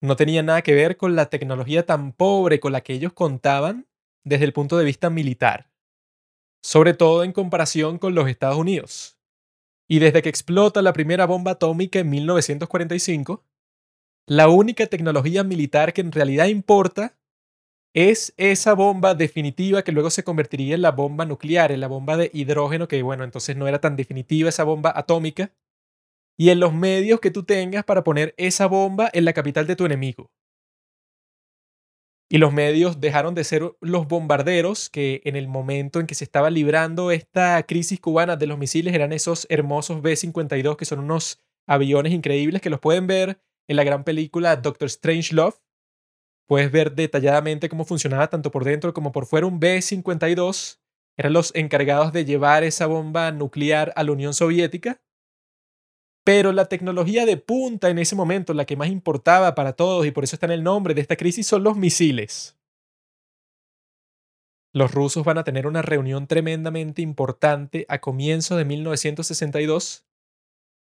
no 0.01 0.15
tenía 0.15 0.43
nada 0.43 0.61
que 0.61 0.73
ver 0.73 0.97
con 0.97 1.15
la 1.15 1.29
tecnología 1.29 1.85
tan 1.85 2.13
pobre 2.13 2.59
con 2.59 2.71
la 2.71 2.81
que 2.81 2.93
ellos 2.93 3.13
contaban 3.13 3.87
desde 4.23 4.45
el 4.45 4.53
punto 4.53 4.77
de 4.77 4.85
vista 4.85 5.09
militar, 5.09 5.68
sobre 6.61 6.93
todo 6.93 7.23
en 7.23 7.31
comparación 7.31 7.97
con 7.97 8.15
los 8.15 8.27
Estados 8.27 8.57
Unidos. 8.57 9.17
Y 9.87 9.99
desde 9.99 10.21
que 10.21 10.29
explota 10.29 10.81
la 10.81 10.93
primera 10.93 11.25
bomba 11.25 11.51
atómica 11.51 11.99
en 11.99 12.09
1945, 12.09 13.43
la 14.27 14.47
única 14.47 14.85
tecnología 14.85 15.43
militar 15.43 15.93
que 15.93 16.01
en 16.01 16.11
realidad 16.11 16.45
importa 16.45 17.17
es 17.95 18.33
esa 18.37 18.73
bomba 18.73 19.15
definitiva 19.15 19.83
que 19.83 19.91
luego 19.91 20.11
se 20.11 20.23
convertiría 20.23 20.75
en 20.75 20.83
la 20.83 20.91
bomba 20.91 21.25
nuclear, 21.25 21.71
en 21.71 21.79
la 21.79 21.87
bomba 21.87 22.17
de 22.17 22.29
hidrógeno, 22.33 22.87
que 22.87 23.01
bueno, 23.01 23.23
entonces 23.23 23.57
no 23.57 23.67
era 23.67 23.81
tan 23.81 23.95
definitiva 23.95 24.49
esa 24.49 24.63
bomba 24.63 24.93
atómica, 24.95 25.51
y 26.37 26.51
en 26.51 26.59
los 26.59 26.73
medios 26.73 27.19
que 27.19 27.31
tú 27.31 27.43
tengas 27.43 27.83
para 27.83 28.03
poner 28.03 28.33
esa 28.37 28.67
bomba 28.67 29.09
en 29.11 29.25
la 29.25 29.33
capital 29.33 29.67
de 29.67 29.75
tu 29.75 29.85
enemigo. 29.85 30.31
Y 32.31 32.37
los 32.37 32.53
medios 32.53 33.01
dejaron 33.01 33.33
de 33.33 33.43
ser 33.43 33.73
los 33.81 34.07
bombarderos 34.07 34.89
que 34.89 35.21
en 35.25 35.35
el 35.35 35.47
momento 35.47 35.99
en 35.99 36.05
que 36.05 36.13
se 36.13 36.23
estaba 36.23 36.51
librando 36.51 37.11
esta 37.11 37.63
crisis 37.63 37.99
cubana 37.99 38.35
de 38.35 38.45
los 38.45 38.59
misiles 38.59 38.93
eran 38.93 39.13
esos 39.13 39.47
hermosos 39.49 40.01
B-52 40.03 40.75
que 40.75 40.85
son 40.85 40.99
unos 40.99 41.39
aviones 41.67 42.13
increíbles 42.13 42.61
que 42.61 42.69
los 42.69 42.79
pueden 42.79 43.07
ver 43.07 43.41
en 43.67 43.75
la 43.75 43.83
gran 43.83 44.03
película 44.03 44.55
Doctor 44.55 44.87
Strange 44.87 45.33
Love. 45.33 45.59
Puedes 46.47 46.71
ver 46.71 46.93
detalladamente 46.93 47.67
cómo 47.67 47.85
funcionaba 47.85 48.29
tanto 48.29 48.51
por 48.51 48.63
dentro 48.63 48.93
como 48.93 49.11
por 49.11 49.25
fuera 49.25 49.47
un 49.47 49.59
B-52 49.59 50.79
eran 51.19 51.33
los 51.33 51.53
encargados 51.53 52.13
de 52.13 52.23
llevar 52.23 52.63
esa 52.63 52.85
bomba 52.85 53.33
nuclear 53.33 53.91
a 53.97 54.05
la 54.05 54.13
Unión 54.13 54.33
Soviética. 54.33 55.01
Pero 56.23 56.51
la 56.51 56.65
tecnología 56.65 57.25
de 57.25 57.37
punta 57.37 57.89
en 57.89 57.97
ese 57.97 58.15
momento, 58.15 58.53
la 58.53 58.65
que 58.65 58.75
más 58.75 58.89
importaba 58.89 59.55
para 59.55 59.73
todos 59.73 60.05
y 60.05 60.11
por 60.11 60.23
eso 60.23 60.35
está 60.35 60.45
en 60.45 60.51
el 60.53 60.63
nombre 60.63 60.93
de 60.93 61.01
esta 61.01 61.15
crisis, 61.15 61.47
son 61.47 61.63
los 61.63 61.77
misiles. 61.77 62.57
Los 64.71 64.93
rusos 64.93 65.25
van 65.25 65.39
a 65.39 65.43
tener 65.43 65.65
una 65.65 65.81
reunión 65.81 66.27
tremendamente 66.27 67.01
importante 67.01 67.85
a 67.89 67.99
comienzos 67.99 68.57
de 68.57 68.65
1962 68.65 70.05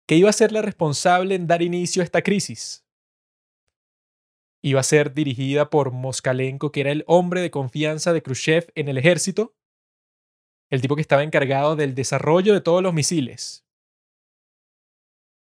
que 0.06 0.16
iba 0.16 0.28
a 0.28 0.32
ser 0.32 0.52
la 0.52 0.62
responsable 0.62 1.34
en 1.34 1.46
dar 1.46 1.62
inicio 1.62 2.02
a 2.02 2.04
esta 2.04 2.22
crisis. 2.22 2.84
Iba 4.62 4.80
a 4.80 4.84
ser 4.84 5.14
dirigida 5.14 5.70
por 5.70 5.92
Moskalenko, 5.92 6.72
que 6.72 6.80
era 6.80 6.90
el 6.90 7.04
hombre 7.06 7.40
de 7.40 7.50
confianza 7.50 8.12
de 8.12 8.22
Khrushchev 8.22 8.72
en 8.74 8.88
el 8.88 8.98
ejército, 8.98 9.54
el 10.70 10.80
tipo 10.80 10.96
que 10.96 11.02
estaba 11.02 11.22
encargado 11.22 11.76
del 11.76 11.94
desarrollo 11.94 12.52
de 12.54 12.60
todos 12.60 12.82
los 12.82 12.92
misiles. 12.92 13.67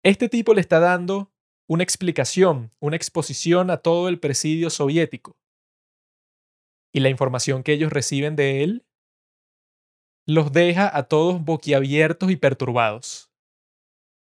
Este 0.04 0.30
tipo 0.30 0.54
le 0.56 0.62
está 0.62 0.80
dando 0.80 1.32
una 1.70 1.84
explicación, 1.84 2.72
una 2.80 2.96
exposición 2.96 3.70
a 3.70 3.78
todo 3.78 4.10
el 4.10 4.20
presidio 4.20 4.70
soviético. 4.72 5.38
Y 6.92 7.02
la 7.02 7.10
información 7.10 7.62
que 7.62 7.74
ellos 7.74 7.94
reciben 7.94 8.36
de 8.36 8.64
él 8.64 8.86
los 10.28 10.52
deja 10.52 10.96
a 10.96 11.04
todos 11.04 11.44
boquiabiertos 11.44 12.32
y 12.32 12.36
perturbados. 12.36 13.32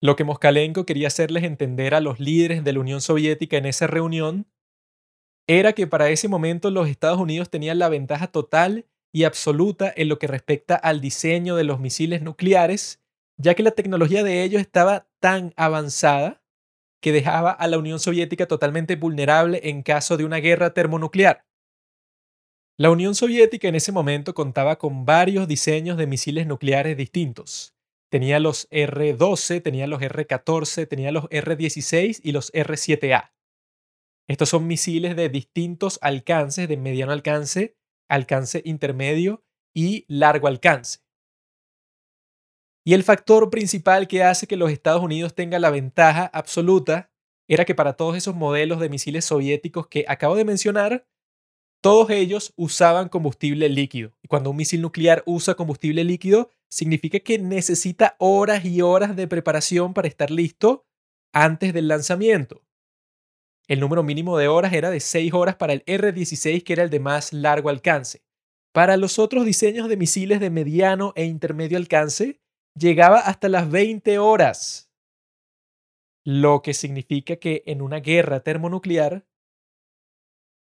Lo 0.01 0.15
que 0.15 0.23
Moskalenko 0.23 0.85
quería 0.85 1.07
hacerles 1.07 1.43
entender 1.43 1.93
a 1.93 2.01
los 2.01 2.19
líderes 2.19 2.63
de 2.63 2.73
la 2.73 2.79
Unión 2.79 3.01
Soviética 3.01 3.57
en 3.57 3.65
esa 3.65 3.87
reunión 3.87 4.47
era 5.47 5.73
que 5.73 5.87
para 5.87 6.09
ese 6.09 6.27
momento 6.27 6.71
los 6.71 6.87
Estados 6.87 7.19
Unidos 7.19 7.49
tenían 7.49 7.79
la 7.79 7.89
ventaja 7.89 8.27
total 8.27 8.85
y 9.13 9.23
absoluta 9.23 9.91
en 9.95 10.09
lo 10.09 10.19
que 10.19 10.27
respecta 10.27 10.75
al 10.75 11.01
diseño 11.01 11.55
de 11.55 11.63
los 11.63 11.79
misiles 11.79 12.21
nucleares, 12.21 13.01
ya 13.37 13.53
que 13.55 13.63
la 13.63 13.71
tecnología 13.71 14.23
de 14.23 14.43
ellos 14.43 14.61
estaba 14.61 15.07
tan 15.19 15.53
avanzada 15.55 16.43
que 17.01 17.11
dejaba 17.11 17.51
a 17.51 17.67
la 17.67 17.77
Unión 17.77 17.99
Soviética 17.99 18.47
totalmente 18.47 18.95
vulnerable 18.95 19.61
en 19.69 19.83
caso 19.83 20.17
de 20.17 20.25
una 20.25 20.37
guerra 20.37 20.73
termonuclear. 20.73 21.45
La 22.79 22.91
Unión 22.91 23.15
Soviética 23.15 23.67
en 23.67 23.75
ese 23.75 23.91
momento 23.91 24.33
contaba 24.33 24.77
con 24.77 25.05
varios 25.05 25.47
diseños 25.47 25.97
de 25.97 26.07
misiles 26.07 26.47
nucleares 26.47 26.97
distintos. 26.97 27.75
Tenía 28.09 28.39
los 28.39 28.67
R-12, 28.71 29.61
tenía 29.61 29.87
los 29.87 30.01
R-14, 30.01 30.87
tenía 30.87 31.11
los 31.11 31.25
R-16 31.29 32.21
y 32.23 32.31
los 32.31 32.51
R-7A. 32.53 33.33
Estos 34.27 34.49
son 34.49 34.67
misiles 34.67 35.15
de 35.15 35.29
distintos 35.29 35.99
alcances, 36.01 36.67
de 36.67 36.77
mediano 36.77 37.11
alcance, 37.11 37.77
alcance 38.09 38.61
intermedio 38.65 39.43
y 39.73 40.05
largo 40.07 40.47
alcance. 40.47 40.99
Y 42.87 42.93
el 42.93 43.03
factor 43.03 43.49
principal 43.49 44.07
que 44.07 44.23
hace 44.23 44.47
que 44.47 44.55
los 44.55 44.71
Estados 44.71 45.03
Unidos 45.03 45.35
tengan 45.35 45.61
la 45.61 45.71
ventaja 45.71 46.27
absoluta 46.27 47.11
era 47.49 47.65
que 47.65 47.75
para 47.75 47.97
todos 47.97 48.15
esos 48.15 48.33
modelos 48.33 48.79
de 48.79 48.87
misiles 48.87 49.25
soviéticos 49.25 49.87
que 49.87 50.05
acabo 50.07 50.37
de 50.37 50.45
mencionar, 50.45 51.05
todos 51.83 52.09
ellos 52.11 52.53
usaban 52.55 53.09
combustible 53.09 53.67
líquido. 53.67 54.13
Y 54.23 54.29
cuando 54.29 54.51
un 54.51 54.55
misil 54.55 54.81
nuclear 54.81 55.21
usa 55.25 55.55
combustible 55.55 56.05
líquido, 56.05 56.49
significa 56.69 57.19
que 57.19 57.37
necesita 57.39 58.15
horas 58.19 58.63
y 58.63 58.81
horas 58.81 59.17
de 59.17 59.27
preparación 59.27 59.93
para 59.93 60.07
estar 60.07 60.31
listo 60.31 60.85
antes 61.33 61.73
del 61.73 61.89
lanzamiento. 61.89 62.63
El 63.67 63.81
número 63.81 64.01
mínimo 64.01 64.37
de 64.37 64.47
horas 64.47 64.71
era 64.71 64.89
de 64.91 65.01
6 65.01 65.33
horas 65.33 65.57
para 65.57 65.73
el 65.73 65.83
R-16, 65.87 66.63
que 66.63 66.71
era 66.71 66.83
el 66.83 66.89
de 66.89 67.01
más 67.01 67.33
largo 67.33 67.67
alcance. 67.67 68.23
Para 68.71 68.95
los 68.95 69.19
otros 69.19 69.45
diseños 69.45 69.89
de 69.89 69.97
misiles 69.97 70.39
de 70.39 70.51
mediano 70.51 71.11
e 71.17 71.25
intermedio 71.25 71.77
alcance, 71.77 72.39
llegaba 72.77 73.19
hasta 73.19 73.49
las 73.49 73.69
20 73.69 74.19
horas. 74.19 74.89
Lo 76.25 76.61
que 76.61 76.73
significa 76.73 77.37
que 77.37 77.63
en 77.65 77.81
una 77.81 77.99
guerra 77.99 78.41
termonuclear, 78.41 79.25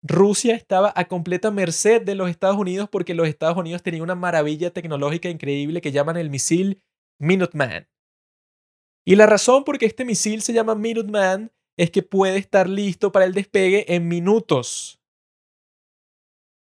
Rusia 0.02 0.54
estaba 0.54 0.92
a 0.94 1.08
completa 1.08 1.50
merced 1.50 2.02
de 2.02 2.14
los 2.14 2.30
Estados 2.30 2.56
Unidos 2.56 2.88
porque 2.88 3.14
los 3.14 3.26
Estados 3.26 3.56
Unidos 3.56 3.82
tenían 3.82 4.04
una 4.04 4.14
maravilla 4.14 4.70
tecnológica 4.70 5.28
increíble 5.28 5.80
que 5.80 5.90
llaman 5.90 6.16
el 6.16 6.30
misil 6.30 6.82
Minuteman. 7.18 7.88
Y 9.04 9.16
la 9.16 9.26
razón 9.26 9.64
por 9.64 9.78
qué 9.78 9.86
este 9.86 10.04
misil 10.04 10.42
se 10.42 10.52
llama 10.52 10.74
Minuteman 10.74 11.52
es 11.76 11.90
que 11.90 12.02
puede 12.02 12.38
estar 12.38 12.68
listo 12.68 13.10
para 13.10 13.24
el 13.24 13.34
despegue 13.34 13.94
en 13.94 14.08
minutos. 14.08 14.95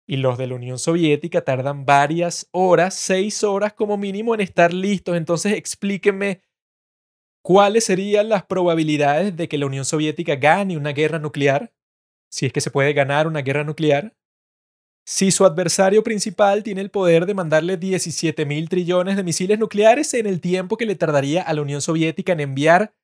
Y 0.07 0.17
los 0.17 0.37
de 0.37 0.47
la 0.47 0.57
Unión 0.57 0.79
Soviética 0.79 1.43
tardan 1.43 1.85
varias 1.85 2.49
horas, 2.51 2.95
seis 2.95 3.45
horas 3.45 3.73
como 3.73 3.97
mínimo, 3.97 4.35
en 4.35 4.41
estar 4.41 4.75
listos. 4.75 5.17
Entonces 5.17 5.53
explíquenme 5.55 6.43
cuáles 7.43 7.85
serían 7.85 8.29
las 8.29 8.45
probabilidades 8.45 9.37
de 9.37 9.49
que 9.49 9.59
la 9.59 9.67
Unión 9.67 9.85
Soviética 9.85 10.37
gane 10.37 10.77
una 10.77 10.93
guerra 10.93 11.19
nuclear, 11.19 11.73
si 12.31 12.47
es 12.47 12.53
que 12.53 12.61
se 12.61 12.71
puede 12.71 12.93
ganar 12.93 13.27
una 13.27 13.43
guerra 13.43 13.65
nuclear, 13.65 14.15
si 15.05 15.33
su 15.33 15.45
adversario 15.45 16.03
principal 16.05 16.63
tiene 16.63 16.81
el 16.81 16.91
poder 16.91 17.27
de 17.27 17.35
mandarle 17.35 17.77
17 17.77 18.47
mil 18.47 18.69
trillones 18.69 19.17
de 19.17 19.25
misiles 19.25 19.59
nucleares 19.59 20.15
en 20.15 20.27
el 20.27 20.41
tiempo 20.41 20.77
que 20.77 20.87
le 20.87 20.95
tardaría 20.95 21.43
a 21.43 21.53
la 21.55 21.63
Unión 21.63 21.83
Soviética 21.83 22.33
en 22.33 22.41
enviar 22.41 22.95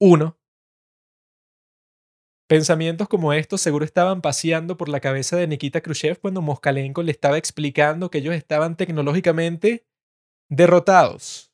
uno. 0.00 0.38
Pensamientos 2.48 3.08
como 3.08 3.32
estos 3.32 3.60
seguro 3.60 3.84
estaban 3.84 4.22
paseando 4.22 4.76
por 4.76 4.88
la 4.88 5.00
cabeza 5.00 5.36
de 5.36 5.48
Nikita 5.48 5.80
Khrushchev 5.80 6.20
cuando 6.20 6.42
Moskalenko 6.42 7.02
le 7.02 7.10
estaba 7.10 7.38
explicando 7.38 8.08
que 8.08 8.18
ellos 8.18 8.36
estaban 8.36 8.76
tecnológicamente 8.76 9.84
derrotados. 10.48 11.52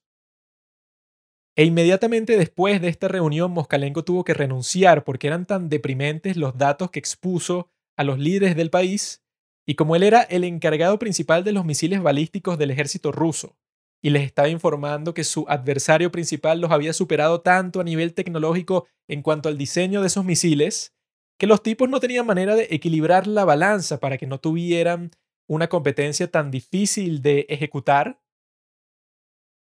E 1.56 1.64
inmediatamente 1.64 2.36
después 2.36 2.82
de 2.82 2.88
esta 2.88 3.08
reunión, 3.08 3.52
Moskalenko 3.52 4.04
tuvo 4.04 4.24
que 4.24 4.34
renunciar 4.34 5.04
porque 5.04 5.28
eran 5.28 5.46
tan 5.46 5.70
deprimentes 5.70 6.36
los 6.36 6.58
datos 6.58 6.90
que 6.90 6.98
expuso 6.98 7.70
a 7.96 8.04
los 8.04 8.18
líderes 8.18 8.54
del 8.54 8.70
país, 8.70 9.22
y 9.66 9.76
como 9.76 9.96
él 9.96 10.02
era 10.02 10.22
el 10.22 10.44
encargado 10.44 10.98
principal 10.98 11.44
de 11.44 11.52
los 11.52 11.64
misiles 11.64 12.02
balísticos 12.02 12.58
del 12.58 12.70
ejército 12.70 13.12
ruso, 13.12 13.56
y 14.02 14.10
les 14.10 14.24
estaba 14.24 14.48
informando 14.48 15.14
que 15.14 15.22
su 15.22 15.46
adversario 15.48 16.10
principal 16.10 16.60
los 16.60 16.72
había 16.72 16.92
superado 16.92 17.40
tanto 17.40 17.80
a 17.80 17.84
nivel 17.84 18.14
tecnológico 18.14 18.88
en 19.08 19.22
cuanto 19.22 19.48
al 19.48 19.56
diseño 19.56 20.00
de 20.00 20.08
esos 20.08 20.24
misiles, 20.24 20.92
que 21.38 21.46
los 21.46 21.62
tipos 21.62 21.88
no 21.88 22.00
tenían 22.00 22.26
manera 22.26 22.56
de 22.56 22.66
equilibrar 22.70 23.26
la 23.26 23.44
balanza 23.44 24.00
para 24.00 24.18
que 24.18 24.26
no 24.26 24.40
tuvieran 24.40 25.12
una 25.48 25.68
competencia 25.68 26.30
tan 26.30 26.50
difícil 26.50 27.22
de 27.22 27.46
ejecutar. 27.48 28.20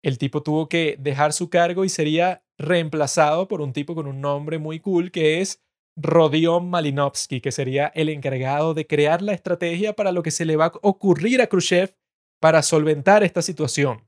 El 0.02 0.18
tipo 0.18 0.42
tuvo 0.42 0.70
que 0.70 0.96
dejar 1.00 1.34
su 1.34 1.50
cargo 1.50 1.84
y 1.84 1.90
sería 1.90 2.44
reemplazado 2.58 3.48
por 3.48 3.62
un 3.62 3.74
tipo 3.74 3.94
con 3.96 4.08
un 4.08 4.22
nombre 4.22 4.58
muy 4.58 4.80
cool 4.80 5.12
que 5.12 5.42
es 5.42 5.62
Rodion 5.96 6.70
Malinovsky, 6.70 7.42
que 7.42 7.52
sería 7.52 7.88
el 7.88 8.10
encargado 8.10 8.74
de 8.74 8.88
crear 8.88 9.22
la 9.22 9.34
estrategia 9.34 9.94
para 9.94 10.12
lo 10.12 10.24
que 10.24 10.32
se 10.32 10.46
le 10.46 10.56
va 10.56 10.66
a 10.66 10.74
ocurrir 10.82 11.42
a 11.42 11.48
Khrushchev 11.48 11.96
para 12.40 12.62
solventar 12.62 13.24
esta 13.24 13.42
situación. 13.42 14.08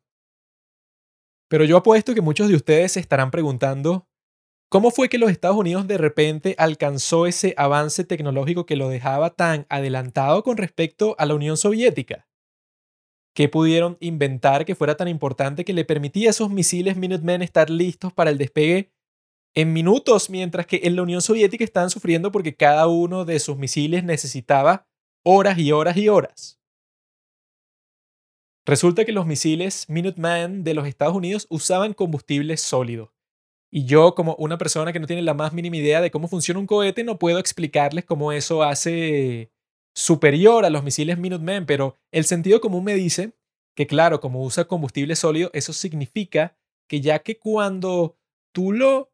Pero 1.56 1.64
yo 1.64 1.78
apuesto 1.78 2.14
que 2.14 2.20
muchos 2.20 2.50
de 2.50 2.56
ustedes 2.58 2.92
se 2.92 3.00
estarán 3.00 3.32
preguntando, 3.32 4.10
¿cómo 4.70 4.92
fue 4.92 5.08
que 5.08 5.18
los 5.18 5.32
Estados 5.32 5.56
Unidos 5.56 5.88
de 5.88 5.98
repente 5.98 6.54
alcanzó 6.58 7.28
ese 7.28 7.54
avance 7.56 8.04
tecnológico 8.04 8.66
que 8.66 8.76
lo 8.76 8.90
dejaba 8.90 9.30
tan 9.30 9.66
adelantado 9.70 10.44
con 10.44 10.58
respecto 10.58 11.16
a 11.18 11.26
la 11.26 11.34
Unión 11.34 11.56
Soviética? 11.56 12.28
¿Qué 13.34 13.48
pudieron 13.48 13.96
inventar 14.02 14.66
que 14.66 14.76
fuera 14.76 14.98
tan 14.98 15.08
importante 15.08 15.64
que 15.64 15.72
le 15.72 15.86
permitía 15.86 16.28
a 16.28 16.32
esos 16.32 16.50
misiles 16.50 16.98
Minutemen 16.98 17.42
estar 17.42 17.70
listos 17.70 18.12
para 18.12 18.32
el 18.32 18.38
despegue 18.38 18.92
en 19.56 19.72
minutos, 19.72 20.30
mientras 20.30 20.68
que 20.68 20.82
en 20.84 20.98
la 20.98 21.04
Unión 21.04 21.22
Soviética 21.22 21.64
estaban 21.64 21.90
sufriendo 21.90 22.34
porque 22.34 22.58
cada 22.58 22.88
uno 22.88 23.24
de 23.24 23.40
sus 23.40 23.56
misiles 23.56 24.04
necesitaba 24.04 24.90
horas 25.24 25.58
y 25.58 25.72
horas 25.72 25.96
y 25.96 26.10
horas? 26.10 26.60
Resulta 28.66 29.06
que 29.06 29.12
los 29.12 29.28
misiles 29.28 29.88
Minuteman 29.90 30.64
de 30.64 30.74
los 30.74 30.88
Estados 30.88 31.16
Unidos 31.16 31.46
usaban 31.50 31.94
combustible 31.94 32.58
sólido. 32.58 33.14
Y 33.72 33.86
yo, 33.86 34.16
como 34.16 34.36
una 34.36 34.58
persona 34.58 34.94
que 34.94 35.00
no 35.00 35.08
tiene 35.08 35.22
la 35.22 35.34
más 35.34 35.54
mínima 35.54 35.78
idea 35.78 36.02
de 36.02 36.10
cómo 36.10 36.28
funciona 36.28 36.60
un 36.60 36.66
cohete, 36.66 37.04
no 37.04 37.20
puedo 37.20 37.40
explicarles 37.40 38.06
cómo 38.06 38.32
eso 38.32 38.64
hace 38.64 39.52
superior 39.94 40.66
a 40.66 40.70
los 40.70 40.84
misiles 40.84 41.18
Minuteman, 41.18 41.66
pero 41.66 41.98
el 42.12 42.24
sentido 42.24 42.60
común 42.62 42.84
me 42.84 42.96
dice 42.96 43.34
que, 43.76 43.86
claro, 43.86 44.20
como 44.20 44.44
usa 44.44 44.66
combustible 44.66 45.16
sólido, 45.16 45.50
eso 45.54 45.74
significa 45.74 46.58
que 46.88 47.02
ya 47.02 47.20
que 47.20 47.38
cuando 47.38 48.18
tú 48.54 48.72
lo 48.72 49.12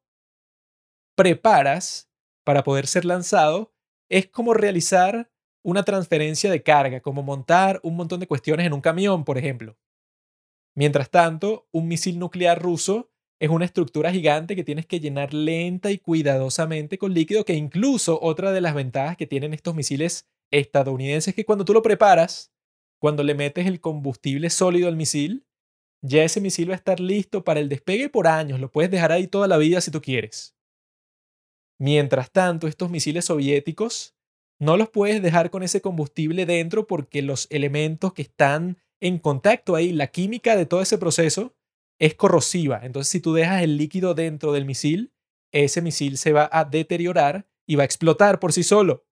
preparas 1.15 2.09
para 2.43 2.63
poder 2.63 2.88
ser 2.88 3.05
lanzado, 3.05 3.73
es 4.09 4.27
como 4.27 4.53
realizar 4.53 5.30
una 5.64 5.83
transferencia 5.83 6.49
de 6.49 6.64
carga, 6.64 7.01
como 7.01 7.23
montar 7.23 7.80
un 7.83 7.95
montón 7.95 8.19
de 8.19 8.27
cuestiones 8.27 8.65
en 8.65 8.73
un 8.73 8.81
camión, 8.81 9.23
por 9.23 9.38
ejemplo. 9.38 9.77
Mientras 10.75 11.09
tanto, 11.09 11.67
un 11.72 11.88
misil 11.88 12.17
nuclear 12.17 12.61
ruso 12.61 13.11
es 13.40 13.49
una 13.49 13.65
estructura 13.65 14.11
gigante 14.11 14.56
que 14.56 14.64
tienes 14.64 14.85
que 14.85 14.99
llenar 14.99 15.33
lenta 15.33 15.91
y 15.91 15.98
cuidadosamente 15.98 16.98
con 16.98 17.14
líquido, 17.14 17.43
que 17.43 17.56
incluso 17.56 18.19
otra 18.22 18.51
de 18.51 18.61
las 18.61 18.75
ventajas 18.75 19.17
que 19.17 19.27
tienen 19.27 19.53
estos 19.53 19.75
misiles 19.75 20.27
estadounidenses 20.51 21.30
es 21.30 21.35
que 21.35 21.45
cuando 21.45 21.65
tú 21.65 21.73
lo 21.73 21.81
preparas, 21.81 22.53
cuando 22.99 23.23
le 23.23 23.33
metes 23.33 23.65
el 23.65 23.81
combustible 23.81 24.49
sólido 24.49 24.88
al 24.88 24.95
misil, 24.95 25.45
ya 26.03 26.23
ese 26.23 26.41
misil 26.41 26.69
va 26.69 26.73
a 26.73 26.77
estar 26.77 26.99
listo 26.99 27.43
para 27.43 27.59
el 27.59 27.69
despegue 27.69 28.09
por 28.09 28.27
años. 28.27 28.59
Lo 28.59 28.72
puedes 28.72 28.91
dejar 28.91 29.11
ahí 29.11 29.27
toda 29.27 29.48
la 29.48 29.57
vida 29.57 29.81
si 29.81 29.91
tú 29.91 30.01
quieres. 30.01 30.56
Mientras 31.80 32.31
tanto, 32.31 32.67
estos 32.67 32.91
misiles 32.91 33.25
soviéticos 33.25 34.15
no 34.61 34.77
los 34.77 34.90
puedes 34.90 35.23
dejar 35.23 35.49
con 35.49 35.64
ese 35.64 35.81
combustible 35.81 36.45
dentro 36.45 36.85
porque 36.85 37.23
los 37.23 37.48
elementos 37.49 38.14
que 38.14 38.22
están 38.22 38.77
en 39.01 39.17
contacto 39.17 39.75
ahí, 39.75 39.91
la 39.91 40.07
química 40.07 40.56
de 40.56 40.67
todo 40.67 40.81
ese 40.81 40.99
proceso 40.99 41.56
es 41.99 42.14
corrosiva. 42.14 42.80
Entonces, 42.83 43.09
si 43.11 43.19
tú 43.19 43.33
dejas 43.33 43.64
el 43.64 43.77
líquido 43.77 44.14
dentro 44.14 44.53
del 44.53 44.65
misil, 44.65 45.14
ese 45.51 45.81
misil 45.81 46.19
se 46.19 46.31
va 46.31 46.48
a 46.51 46.64
deteriorar 46.64 47.48
y 47.67 47.75
va 47.75 47.81
a 47.81 47.85
explotar 47.85 48.40
por 48.40 48.53
sí 48.53 48.61
solo. 48.61 49.03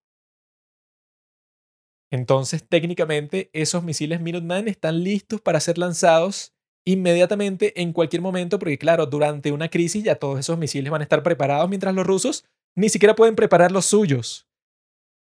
Entonces, 2.12 2.68
técnicamente, 2.68 3.50
esos 3.52 3.84
misiles 3.84 4.22
Minuteman 4.22 4.68
están 4.68 5.04
listos 5.04 5.42
para 5.42 5.60
ser 5.60 5.80
lanzados 5.80 6.54
inmediatamente 6.86 7.82
en 7.82 7.94
cualquier 7.94 8.22
momento, 8.22 8.60
porque 8.60 8.78
claro, 8.78 9.08
durante 9.08 9.52
una 9.52 9.70
crisis 9.70 10.04
ya 10.04 10.16
todos 10.16 10.40
esos 10.40 10.60
misiles 10.60 10.92
van 10.92 11.02
a 11.02 11.04
estar 11.06 11.24
preparados, 11.24 11.70
mientras 11.70 11.96
los 11.96 12.06
rusos 12.06 12.46
ni 12.76 12.90
siquiera 12.90 13.16
pueden 13.16 13.36
preparar 13.36 13.72
los 13.72 13.88
suyos. 13.88 14.49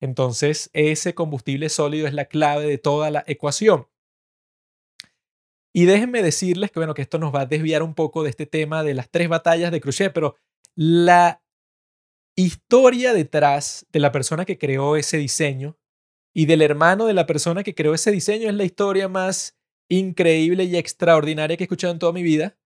Entonces, 0.01 0.71
ese 0.73 1.15
combustible 1.15 1.69
sólido 1.69 2.07
es 2.07 2.15
la 2.15 2.25
clave 2.25 2.67
de 2.67 2.79
toda 2.79 3.11
la 3.11 3.25
ecuación. 3.27 3.87
Y 5.73 5.85
déjenme 5.85 6.23
decirles 6.23 6.71
que, 6.71 6.81
bueno, 6.81 6.95
que 6.95 7.03
esto 7.03 7.19
nos 7.19 7.35
va 7.35 7.43
a 7.43 7.47
desviar 7.47 7.83
un 7.83 7.95
poco 7.95 8.23
de 8.23 8.31
este 8.31 8.47
tema 8.47 8.83
de 8.83 8.95
las 8.95 9.11
tres 9.11 9.29
batallas 9.29 9.71
de 9.71 9.81
Khrushchev, 9.81 10.13
pero 10.13 10.37
la 10.75 11.43
historia 12.37 13.13
detrás 13.13 13.87
de 13.93 14.01
la 14.01 14.13
persona 14.13 14.45
que 14.45 14.59
creó 14.59 14.97
ese 14.97 15.19
diseño 15.19 15.79
y 16.35 16.47
del 16.47 16.63
hermano 16.63 17.07
de 17.07 17.15
la 17.15 17.27
persona 17.27 17.63
que 17.63 17.75
creó 17.75 17.95
ese 17.95 18.11
diseño 18.11 18.49
es 18.49 18.55
la 18.55 18.65
historia 18.65 19.09
más 19.09 19.59
increíble 19.89 20.65
y 20.65 20.77
extraordinaria 20.77 21.57
que 21.57 21.65
he 21.65 21.67
escuchado 21.67 21.93
en 21.93 21.99
toda 21.99 22.13
mi 22.13 22.23
vida. 22.23 22.57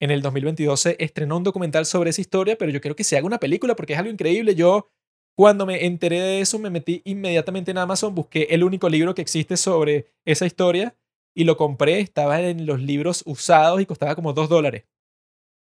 En 0.00 0.10
el 0.10 0.22
2022 0.22 0.80
se 0.80 0.96
estrenó 0.98 1.36
un 1.36 1.44
documental 1.44 1.86
sobre 1.86 2.10
esa 2.10 2.20
historia, 2.20 2.56
pero 2.58 2.72
yo 2.72 2.80
quiero 2.80 2.96
que 2.96 3.04
se 3.04 3.16
haga 3.16 3.26
una 3.26 3.38
película 3.38 3.76
porque 3.76 3.92
es 3.92 3.98
algo 3.98 4.10
increíble. 4.10 4.54
Yo, 4.54 4.90
cuando 5.34 5.64
me 5.66 5.86
enteré 5.86 6.20
de 6.20 6.40
eso, 6.40 6.58
me 6.58 6.70
metí 6.70 7.02
inmediatamente 7.04 7.70
en 7.70 7.78
Amazon, 7.78 8.14
busqué 8.14 8.48
el 8.50 8.64
único 8.64 8.88
libro 8.88 9.14
que 9.14 9.22
existe 9.22 9.56
sobre 9.56 10.12
esa 10.24 10.46
historia 10.46 10.96
y 11.34 11.44
lo 11.44 11.56
compré. 11.56 12.00
Estaba 12.00 12.40
en 12.40 12.66
los 12.66 12.80
libros 12.80 13.22
usados 13.26 13.80
y 13.80 13.86
costaba 13.86 14.14
como 14.14 14.32
dos 14.32 14.48
dólares. 14.48 14.84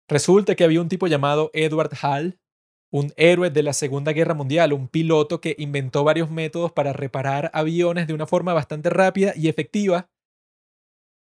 Resulta 0.10 0.56
que 0.56 0.64
había 0.64 0.82
un 0.82 0.90
tipo 0.90 1.08
llamado 1.08 1.52
Edward 1.54 1.92
Hall, 2.02 2.40
un 2.92 3.14
héroe 3.16 3.50
de 3.50 3.64
la 3.64 3.74
Segunda 3.74 4.12
Guerra 4.12 4.34
Mundial, 4.34 4.74
un 4.74 4.88
piloto 4.88 5.40
que 5.40 5.56
inventó 5.58 6.04
varios 6.04 6.30
métodos 6.30 6.72
para 6.72 6.92
reparar 6.92 7.50
aviones 7.54 8.08
de 8.08 8.14
una 8.14 8.28
forma 8.28 8.54
bastante 8.54 8.90
rápida 8.90 9.34
y 9.36 9.48
efectiva. 9.48 10.10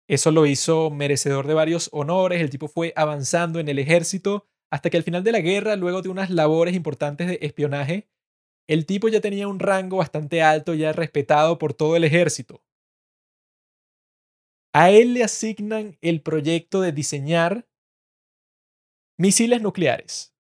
Eso 0.08 0.32
lo 0.32 0.48
hizo 0.48 0.90
merecedor 0.90 1.45
de 1.45 1.53
varios 1.53 1.90
honores, 1.92 2.42
el 2.42 2.50
tipo 2.50 2.68
fue 2.68 2.93
avanzando 2.95 3.59
en 3.59 3.69
el 3.69 3.77
ejército 3.77 4.48
hasta 4.72 4.90
que 4.90 4.98
al 4.98 5.03
final 5.03 5.24
de 5.24 5.34
la 5.34 5.42
guerra, 5.42 5.76
luego 5.76 6.01
de 6.01 6.09
unas 6.09 6.32
labores 6.32 6.76
importantes 6.76 7.27
de 7.27 7.38
espionaje, 7.42 8.08
el 8.70 8.86
tipo 8.86 9.08
ya 9.08 9.20
tenía 9.20 9.48
un 9.48 9.60
rango 9.60 9.98
bastante 9.98 10.44
alto, 10.44 10.76
ya 10.76 10.94
respetado 10.94 11.58
por 11.58 11.74
todo 11.74 11.96
el 11.96 12.04
ejército. 12.04 12.62
A 14.76 14.92
él 14.92 15.16
le 15.16 15.24
asignan 15.24 15.98
el 16.02 16.22
proyecto 16.22 16.80
de 16.80 16.92
diseñar 16.92 17.68
misiles 19.18 19.64
nucleares. 19.64 20.36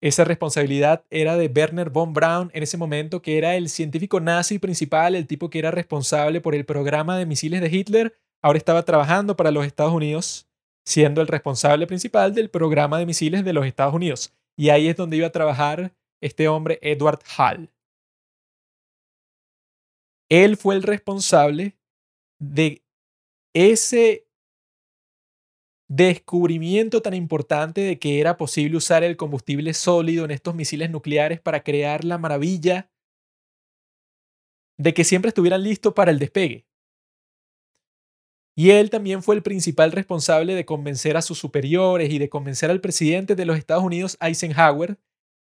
Esa 0.00 0.22
responsabilidad 0.22 1.04
era 1.10 1.36
de 1.36 1.48
Werner 1.48 1.90
von 1.90 2.12
Braun 2.12 2.52
en 2.54 2.62
ese 2.62 2.76
momento, 2.76 3.20
que 3.20 3.36
era 3.36 3.56
el 3.56 3.68
científico 3.68 4.20
nazi 4.20 4.60
principal, 4.60 5.16
el 5.16 5.26
tipo 5.26 5.50
que 5.50 5.58
era 5.58 5.72
responsable 5.72 6.40
por 6.40 6.54
el 6.54 6.64
programa 6.64 7.18
de 7.18 7.26
misiles 7.26 7.62
de 7.62 7.76
Hitler. 7.76 8.16
Ahora 8.40 8.58
estaba 8.58 8.84
trabajando 8.84 9.36
para 9.36 9.50
los 9.50 9.66
Estados 9.66 9.92
Unidos, 9.92 10.46
siendo 10.86 11.20
el 11.20 11.26
responsable 11.26 11.88
principal 11.88 12.32
del 12.32 12.48
programa 12.48 13.00
de 13.00 13.06
misiles 13.06 13.44
de 13.44 13.52
los 13.52 13.66
Estados 13.66 13.94
Unidos. 13.94 14.32
Y 14.56 14.68
ahí 14.68 14.86
es 14.86 14.94
donde 14.94 15.16
iba 15.16 15.26
a 15.26 15.32
trabajar 15.32 15.92
este 16.24 16.48
hombre, 16.48 16.78
Edward 16.80 17.20
Hall. 17.36 17.70
Él 20.30 20.56
fue 20.56 20.74
el 20.74 20.82
responsable 20.82 21.78
de 22.40 22.82
ese 23.54 24.26
descubrimiento 25.88 27.02
tan 27.02 27.12
importante 27.12 27.82
de 27.82 27.98
que 27.98 28.20
era 28.20 28.38
posible 28.38 28.78
usar 28.78 29.04
el 29.04 29.18
combustible 29.18 29.74
sólido 29.74 30.24
en 30.24 30.30
estos 30.30 30.54
misiles 30.54 30.90
nucleares 30.90 31.40
para 31.40 31.62
crear 31.62 32.04
la 32.04 32.16
maravilla 32.16 32.90
de 34.78 34.94
que 34.94 35.04
siempre 35.04 35.28
estuvieran 35.28 35.62
listos 35.62 35.92
para 35.92 36.10
el 36.10 36.18
despegue. 36.18 36.66
Y 38.56 38.70
él 38.70 38.88
también 38.88 39.22
fue 39.22 39.34
el 39.34 39.42
principal 39.42 39.92
responsable 39.92 40.54
de 40.54 40.64
convencer 40.64 41.16
a 41.18 41.22
sus 41.22 41.38
superiores 41.38 42.10
y 42.10 42.18
de 42.18 42.30
convencer 42.30 42.70
al 42.70 42.80
presidente 42.80 43.34
de 43.34 43.44
los 43.44 43.58
Estados 43.58 43.84
Unidos, 43.84 44.16
Eisenhower, 44.20 44.98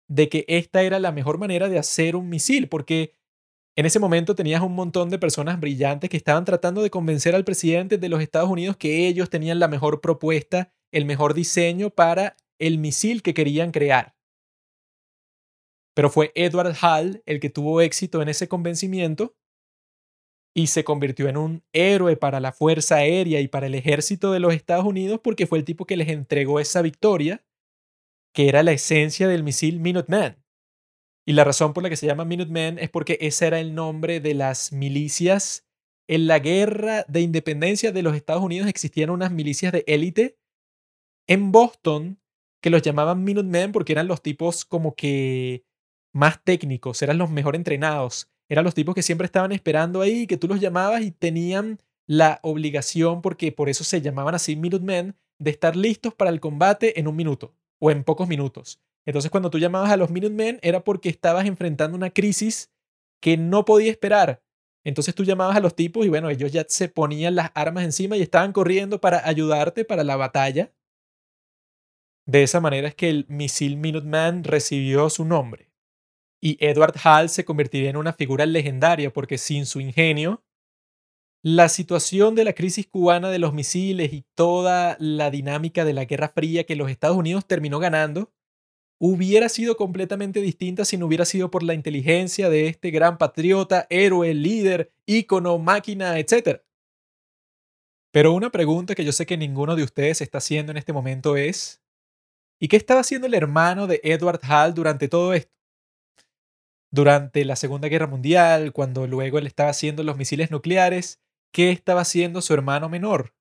de 0.08 0.28
que 0.28 0.44
esta 0.48 0.82
era 0.82 0.98
la 0.98 1.12
mejor 1.12 1.38
manera 1.38 1.68
de 1.68 1.78
hacer 1.78 2.16
un 2.16 2.28
misil, 2.28 2.68
porque 2.68 3.12
en 3.76 3.86
ese 3.86 4.00
momento 4.00 4.34
tenías 4.34 4.62
un 4.62 4.74
montón 4.74 5.08
de 5.10 5.18
personas 5.18 5.60
brillantes 5.60 6.10
que 6.10 6.16
estaban 6.16 6.44
tratando 6.44 6.82
de 6.82 6.90
convencer 6.90 7.34
al 7.34 7.44
presidente 7.44 7.98
de 7.98 8.08
los 8.08 8.20
Estados 8.20 8.50
Unidos 8.50 8.76
que 8.76 9.06
ellos 9.06 9.30
tenían 9.30 9.60
la 9.60 9.68
mejor 9.68 10.00
propuesta, 10.00 10.72
el 10.90 11.04
mejor 11.04 11.34
diseño 11.34 11.90
para 11.90 12.36
el 12.58 12.78
misil 12.78 13.22
que 13.22 13.34
querían 13.34 13.70
crear. 13.70 14.16
Pero 15.94 16.10
fue 16.10 16.32
Edward 16.34 16.76
Hall 16.82 17.22
el 17.26 17.38
que 17.40 17.50
tuvo 17.50 17.80
éxito 17.80 18.22
en 18.22 18.28
ese 18.28 18.48
convencimiento 18.48 19.36
y 20.54 20.68
se 20.68 20.82
convirtió 20.82 21.28
en 21.28 21.36
un 21.36 21.64
héroe 21.72 22.16
para 22.16 22.40
la 22.40 22.50
Fuerza 22.50 22.96
Aérea 22.96 23.40
y 23.40 23.46
para 23.46 23.66
el 23.66 23.76
ejército 23.76 24.32
de 24.32 24.40
los 24.40 24.54
Estados 24.54 24.86
Unidos 24.86 25.20
porque 25.22 25.46
fue 25.46 25.58
el 25.58 25.64
tipo 25.64 25.84
que 25.84 25.96
les 25.96 26.08
entregó 26.08 26.58
esa 26.58 26.82
victoria, 26.82 27.44
que 28.38 28.48
era 28.48 28.62
la 28.62 28.70
esencia 28.70 29.26
del 29.26 29.42
misil 29.42 29.80
Minuteman. 29.80 30.40
Y 31.26 31.32
la 31.32 31.42
razón 31.42 31.72
por 31.72 31.82
la 31.82 31.90
que 31.90 31.96
se 31.96 32.06
llama 32.06 32.24
Minutemen 32.24 32.78
es 32.78 32.88
porque 32.88 33.18
ese 33.20 33.48
era 33.48 33.58
el 33.58 33.74
nombre 33.74 34.20
de 34.20 34.32
las 34.34 34.70
milicias. 34.72 35.66
En 36.06 36.28
la 36.28 36.38
guerra 36.38 37.04
de 37.08 37.20
independencia 37.20 37.90
de 37.90 38.00
los 38.00 38.14
Estados 38.14 38.44
Unidos 38.44 38.68
existían 38.68 39.10
unas 39.10 39.32
milicias 39.32 39.72
de 39.72 39.82
élite 39.88 40.38
en 41.26 41.50
Boston 41.50 42.20
que 42.62 42.70
los 42.70 42.82
llamaban 42.82 43.24
Minutemen 43.24 43.72
porque 43.72 43.90
eran 43.90 44.06
los 44.06 44.22
tipos 44.22 44.64
como 44.64 44.94
que 44.94 45.64
más 46.14 46.40
técnicos, 46.44 47.02
eran 47.02 47.18
los 47.18 47.30
mejor 47.30 47.56
entrenados, 47.56 48.30
eran 48.48 48.64
los 48.64 48.74
tipos 48.74 48.94
que 48.94 49.02
siempre 49.02 49.24
estaban 49.24 49.50
esperando 49.50 50.00
ahí, 50.00 50.28
que 50.28 50.36
tú 50.36 50.46
los 50.46 50.60
llamabas 50.60 51.02
y 51.02 51.10
tenían 51.10 51.80
la 52.06 52.38
obligación, 52.44 53.20
porque 53.20 53.50
por 53.50 53.68
eso 53.68 53.82
se 53.82 54.00
llamaban 54.00 54.36
así 54.36 54.54
Minutemen, 54.54 55.16
de 55.40 55.50
estar 55.50 55.74
listos 55.74 56.14
para 56.14 56.30
el 56.30 56.38
combate 56.38 57.00
en 57.00 57.08
un 57.08 57.16
minuto 57.16 57.57
o 57.78 57.90
en 57.90 58.04
pocos 58.04 58.28
minutos. 58.28 58.80
Entonces 59.06 59.30
cuando 59.30 59.50
tú 59.50 59.58
llamabas 59.58 59.90
a 59.90 59.96
los 59.96 60.10
Minutemen 60.10 60.58
era 60.62 60.84
porque 60.84 61.08
estabas 61.08 61.46
enfrentando 61.46 61.96
una 61.96 62.10
crisis 62.10 62.70
que 63.20 63.36
no 63.36 63.64
podía 63.64 63.90
esperar. 63.90 64.42
Entonces 64.84 65.14
tú 65.14 65.24
llamabas 65.24 65.56
a 65.56 65.60
los 65.60 65.74
tipos 65.74 66.06
y 66.06 66.08
bueno, 66.08 66.30
ellos 66.30 66.52
ya 66.52 66.64
se 66.68 66.88
ponían 66.88 67.34
las 67.34 67.50
armas 67.54 67.84
encima 67.84 68.16
y 68.16 68.22
estaban 68.22 68.52
corriendo 68.52 69.00
para 69.00 69.26
ayudarte 69.26 69.84
para 69.84 70.04
la 70.04 70.16
batalla. 70.16 70.72
De 72.26 72.42
esa 72.42 72.60
manera 72.60 72.88
es 72.88 72.94
que 72.94 73.08
el 73.08 73.26
misil 73.28 73.76
Minuteman 73.76 74.44
recibió 74.44 75.08
su 75.10 75.24
nombre. 75.24 75.70
Y 76.40 76.56
Edward 76.64 76.94
Hall 77.02 77.28
se 77.28 77.44
convertiría 77.44 77.90
en 77.90 77.96
una 77.96 78.12
figura 78.12 78.46
legendaria 78.46 79.12
porque 79.12 79.38
sin 79.38 79.66
su 79.66 79.80
ingenio, 79.80 80.44
la 81.42 81.68
situación 81.68 82.34
de 82.34 82.44
la 82.44 82.52
crisis 82.52 82.86
cubana 82.86 83.30
de 83.30 83.38
los 83.38 83.54
misiles 83.54 84.12
y 84.12 84.24
toda 84.34 84.96
la 84.98 85.30
dinámica 85.30 85.84
de 85.84 85.92
la 85.92 86.04
Guerra 86.04 86.28
Fría 86.28 86.64
que 86.64 86.76
los 86.76 86.90
Estados 86.90 87.16
Unidos 87.16 87.46
terminó 87.46 87.78
ganando 87.78 88.32
hubiera 88.98 89.48
sido 89.48 89.76
completamente 89.76 90.40
distinta 90.40 90.84
si 90.84 90.96
no 90.96 91.06
hubiera 91.06 91.24
sido 91.24 91.50
por 91.50 91.62
la 91.62 91.74
inteligencia 91.74 92.50
de 92.50 92.66
este 92.66 92.90
gran 92.90 93.16
patriota, 93.16 93.86
héroe, 93.90 94.34
líder, 94.34 94.92
ícono, 95.06 95.58
máquina, 95.58 96.18
etc. 96.18 96.62
Pero 98.10 98.32
una 98.32 98.50
pregunta 98.50 98.94
que 98.94 99.04
yo 99.04 99.12
sé 99.12 99.26
que 99.26 99.36
ninguno 99.36 99.76
de 99.76 99.84
ustedes 99.84 100.20
está 100.20 100.38
haciendo 100.38 100.72
en 100.72 100.78
este 100.78 100.92
momento 100.92 101.36
es, 101.36 101.80
¿y 102.60 102.68
qué 102.68 102.76
estaba 102.76 103.00
haciendo 103.00 103.26
el 103.26 103.34
hermano 103.34 103.86
de 103.86 104.00
Edward 104.02 104.40
Hall 104.44 104.74
durante 104.74 105.08
todo 105.08 105.32
esto? 105.34 105.52
Durante 106.90 107.44
la 107.44 107.54
Segunda 107.54 107.88
Guerra 107.88 108.06
Mundial, 108.06 108.72
cuando 108.72 109.06
luego 109.06 109.38
él 109.38 109.46
estaba 109.46 109.70
haciendo 109.70 110.02
los 110.02 110.16
misiles 110.16 110.50
nucleares, 110.50 111.20
¿qué 111.52 111.70
estaba 111.70 112.02
haciendo 112.02 112.40
su 112.42 112.54
hermano 112.54 112.88
menor? 112.88 113.34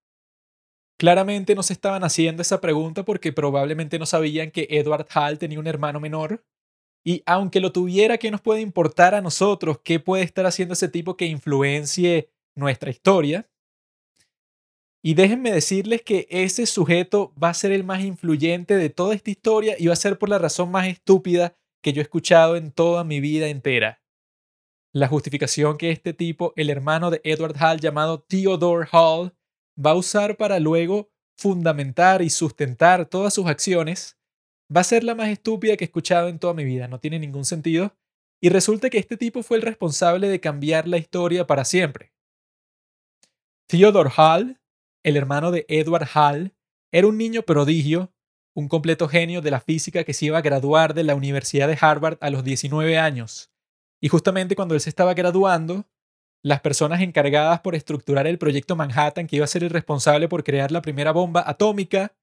Claramente 0.98 1.54
no 1.54 1.62
se 1.62 1.74
estaban 1.74 2.04
haciendo 2.04 2.42
esa 2.42 2.60
pregunta 2.60 3.06
porque 3.06 3.32
probablemente 3.32 4.00
no 4.00 4.06
sabían 4.06 4.50
que 4.52 4.68
Edward 4.70 5.08
Hall 5.14 5.38
tenía 5.38 5.60
un 5.60 5.68
hermano 5.68 6.00
menor. 6.00 6.44
Y 7.06 7.22
aunque 7.26 7.60
lo 7.60 7.72
tuviera, 7.72 8.18
¿qué 8.18 8.32
nos 8.32 8.42
puede 8.42 8.62
importar 8.62 9.14
a 9.14 9.22
nosotros? 9.22 9.80
¿Qué 9.84 10.00
puede 10.00 10.24
estar 10.24 10.46
haciendo 10.46 10.74
ese 10.74 10.90
tipo 10.90 11.16
que 11.16 11.26
influencie 11.26 12.30
nuestra 12.56 12.90
historia? 12.90 13.48
Y 15.04 15.14
déjenme 15.14 15.52
decirles 15.52 16.02
que 16.02 16.28
ese 16.30 16.66
sujeto 16.66 17.34
va 17.42 17.50
a 17.50 17.54
ser 17.54 17.72
el 17.72 17.84
más 17.84 18.04
influyente 18.04 18.76
de 18.76 18.90
toda 18.90 19.14
esta 19.14 19.30
historia 19.30 19.76
y 19.78 19.88
va 19.88 19.94
a 19.94 19.96
ser 19.96 20.18
por 20.18 20.30
la 20.30 20.40
razón 20.40 20.72
más 20.72 20.88
estúpida 20.88 21.56
que 21.82 21.94
yo 21.94 22.02
he 22.02 22.04
escuchado 22.04 22.58
en 22.58 22.72
toda 22.72 23.04
mi 23.04 23.22
vida 23.22 23.48
entera. 23.48 24.02
La 24.94 25.08
justificación 25.08 25.78
que 25.78 25.92
este 25.92 26.14
tipo, 26.14 26.54
el 26.56 26.70
hermano 26.70 27.12
de 27.12 27.22
Edward 27.24 27.56
Hall 27.62 27.80
llamado 27.80 28.22
Theodore 28.22 28.88
Hall, 28.92 29.34
va 29.84 29.92
a 29.92 29.96
usar 29.96 30.38
para 30.38 30.60
luego 30.60 31.10
fundamentar 31.38 32.22
y 32.22 32.30
sustentar 32.30 33.06
todas 33.06 33.34
sus 33.34 33.46
acciones, 33.48 34.18
va 34.76 34.82
a 34.82 34.86
ser 34.86 35.04
la 35.04 35.16
más 35.16 35.30
estúpida 35.30 35.78
que 35.78 35.84
he 35.84 35.88
escuchado 35.88 36.30
en 36.30 36.40
toda 36.40 36.54
mi 36.54 36.66
vida. 36.66 36.88
No 36.88 37.00
tiene 37.00 37.20
ningún 37.20 37.46
sentido. 37.46 37.96
Y 38.42 38.50
resulta 38.50 38.90
que 38.90 39.00
este 39.00 39.18
tipo 39.18 39.42
fue 39.44 39.58
el 39.58 39.64
responsable 39.64 40.28
de 40.28 40.40
cambiar 40.40 40.88
la 40.88 40.98
historia 40.98 41.48
para 41.48 41.66
siempre. 41.66 42.14
Theodore 43.68 44.12
Hall, 44.16 44.60
el 45.04 45.18
hermano 45.18 45.52
de 45.52 45.66
Edward 45.68 46.08
Hall, 46.14 46.54
era 46.92 47.08
un 47.08 47.18
niño 47.18 47.42
prodigio, 47.44 48.14
un 48.56 48.68
completo 48.68 49.08
genio 49.08 49.42
de 49.42 49.52
la 49.52 49.60
física 49.60 50.04
que 50.04 50.14
se 50.14 50.26
iba 50.26 50.38
a 50.38 50.42
graduar 50.42 50.94
de 50.94 51.04
la 51.04 51.16
Universidad 51.16 51.68
de 51.68 51.78
Harvard 51.80 52.18
a 52.22 52.30
los 52.30 52.44
19 52.44 52.98
años. 52.98 53.52
Y 54.02 54.10
justamente 54.10 54.56
cuando 54.56 54.76
él 54.76 54.82
se 54.82 54.90
estaba 54.90 55.14
graduando, 55.14 55.86
las 56.44 56.62
personas 56.62 57.02
encargadas 57.02 57.62
por 57.62 57.76
estructurar 57.76 58.28
el 58.28 58.38
proyecto 58.38 58.76
Manhattan, 58.76 59.28
que 59.28 59.38
iba 59.38 59.46
a 59.46 59.50
ser 59.50 59.64
el 59.64 59.70
responsable 59.70 60.28
por 60.28 60.44
crear 60.44 60.72
la 60.72 60.82
primera 60.82 61.12
bomba 61.12 61.44
atómica, 61.46 62.16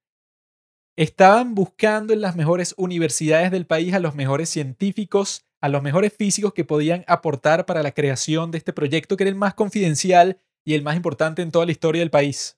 estaban 0.97 1.55
buscando 1.55 2.13
en 2.13 2.21
las 2.21 2.35
mejores 2.35 2.73
universidades 2.77 3.51
del 3.51 3.65
país 3.65 3.93
a 3.93 3.99
los 3.99 4.15
mejores 4.15 4.49
científicos, 4.49 5.45
a 5.61 5.69
los 5.69 5.83
mejores 5.83 6.13
físicos 6.13 6.53
que 6.53 6.63
podían 6.63 7.03
aportar 7.07 7.65
para 7.65 7.83
la 7.83 7.91
creación 7.91 8.51
de 8.51 8.57
este 8.57 8.71
proyecto, 8.73 9.17
que 9.17 9.23
era 9.23 9.29
el 9.29 9.35
más 9.35 9.53
confidencial 9.53 10.39
y 10.65 10.73
el 10.73 10.83
más 10.83 10.95
importante 10.95 11.41
en 11.41 11.51
toda 11.51 11.65
la 11.65 11.71
historia 11.71 11.99
del 11.99 12.11
país. 12.11 12.57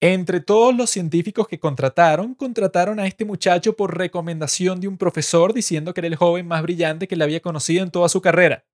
Entre 0.00 0.40
todos 0.40 0.76
los 0.76 0.90
científicos 0.90 1.48
que 1.48 1.58
contrataron, 1.58 2.34
contrataron 2.34 3.00
a 3.00 3.06
este 3.06 3.24
muchacho 3.24 3.74
por 3.74 3.98
recomendación 3.98 4.80
de 4.80 4.86
un 4.86 4.96
profesor 4.96 5.52
diciendo 5.52 5.92
que 5.92 6.00
era 6.00 6.06
el 6.06 6.14
joven 6.14 6.46
más 6.46 6.62
brillante 6.62 7.08
que 7.08 7.16
le 7.16 7.24
había 7.24 7.40
conocido 7.40 7.82
en 7.82 7.90
toda 7.90 8.08
su 8.08 8.20
carrera. 8.20 8.64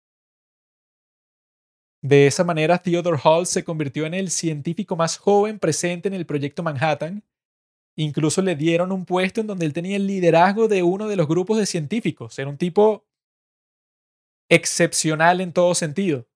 De 2.03 2.27
esa 2.27 2.45
manera, 2.45 2.77
Theodore 2.77 3.19
Hall 3.25 3.47
se 3.47 3.65
convirtió 3.65 4.05
en 4.05 4.13
el 4.13 4.31
científico 4.31 4.97
más 4.97 5.17
joven 5.17 5.59
presente 5.59 6.09
en 6.09 6.15
el 6.15 6.27
proyecto 6.27 6.63
Manhattan. 6.63 7.25
Incluso 7.97 8.43
le 8.43 8.57
dieron 8.57 8.93
un 8.93 9.07
puesto 9.07 9.41
en 9.41 9.47
donde 9.47 9.65
él 9.65 9.73
tenía 9.73 9.97
el 9.97 10.07
liderazgo 10.07 10.69
de 10.69 10.83
uno 10.83 11.09
de 11.09 11.17
los 11.17 11.27
grupos 11.27 11.57
de 11.57 11.65
científicos. 11.65 12.39
Era 12.39 12.51
un 12.51 12.59
tipo 12.59 13.07
excepcional 14.51 15.41
en 15.41 15.55
todo 15.55 15.75
sentido. 15.75 16.27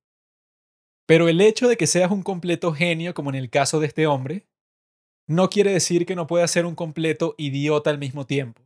Pero 1.06 1.28
el 1.28 1.42
hecho 1.42 1.68
de 1.68 1.76
que 1.76 1.86
seas 1.86 2.10
un 2.10 2.22
completo 2.22 2.72
genio, 2.72 3.12
como 3.12 3.28
en 3.28 3.36
el 3.36 3.50
caso 3.50 3.80
de 3.80 3.88
este 3.88 4.06
hombre, 4.06 4.46
no 5.28 5.50
quiere 5.50 5.72
decir 5.72 6.06
que 6.06 6.16
no 6.16 6.26
pueda 6.26 6.48
ser 6.48 6.66
un 6.66 6.74
completo 6.74 7.34
idiota 7.36 7.90
al 7.90 7.98
mismo 7.98 8.26
tiempo, 8.26 8.62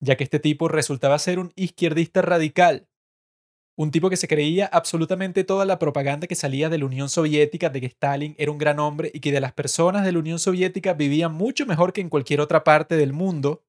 ya 0.00 0.16
que 0.16 0.24
este 0.24 0.38
tipo 0.38 0.68
resultaba 0.68 1.18
ser 1.18 1.38
un 1.38 1.52
izquierdista 1.56 2.22
radical, 2.22 2.88
un 3.76 3.90
tipo 3.90 4.08
que 4.08 4.16
se 4.16 4.28
creía 4.28 4.66
absolutamente 4.66 5.44
toda 5.44 5.64
la 5.64 5.78
propaganda 5.78 6.26
que 6.28 6.36
salía 6.36 6.68
de 6.68 6.78
la 6.78 6.86
Unión 6.86 7.08
Soviética 7.08 7.68
de 7.68 7.80
que 7.80 7.86
Stalin 7.86 8.36
era 8.38 8.52
un 8.52 8.58
gran 8.58 8.78
hombre 8.78 9.10
y 9.12 9.20
que 9.20 9.32
de 9.32 9.40
las 9.40 9.52
personas 9.52 10.04
de 10.04 10.12
la 10.12 10.20
Unión 10.20 10.38
Soviética 10.38 10.94
vivían 10.94 11.34
mucho 11.34 11.66
mejor 11.66 11.92
que 11.92 12.00
en 12.00 12.10
cualquier 12.10 12.40
otra 12.40 12.62
parte 12.64 12.96
del 12.96 13.12
mundo. 13.12 13.64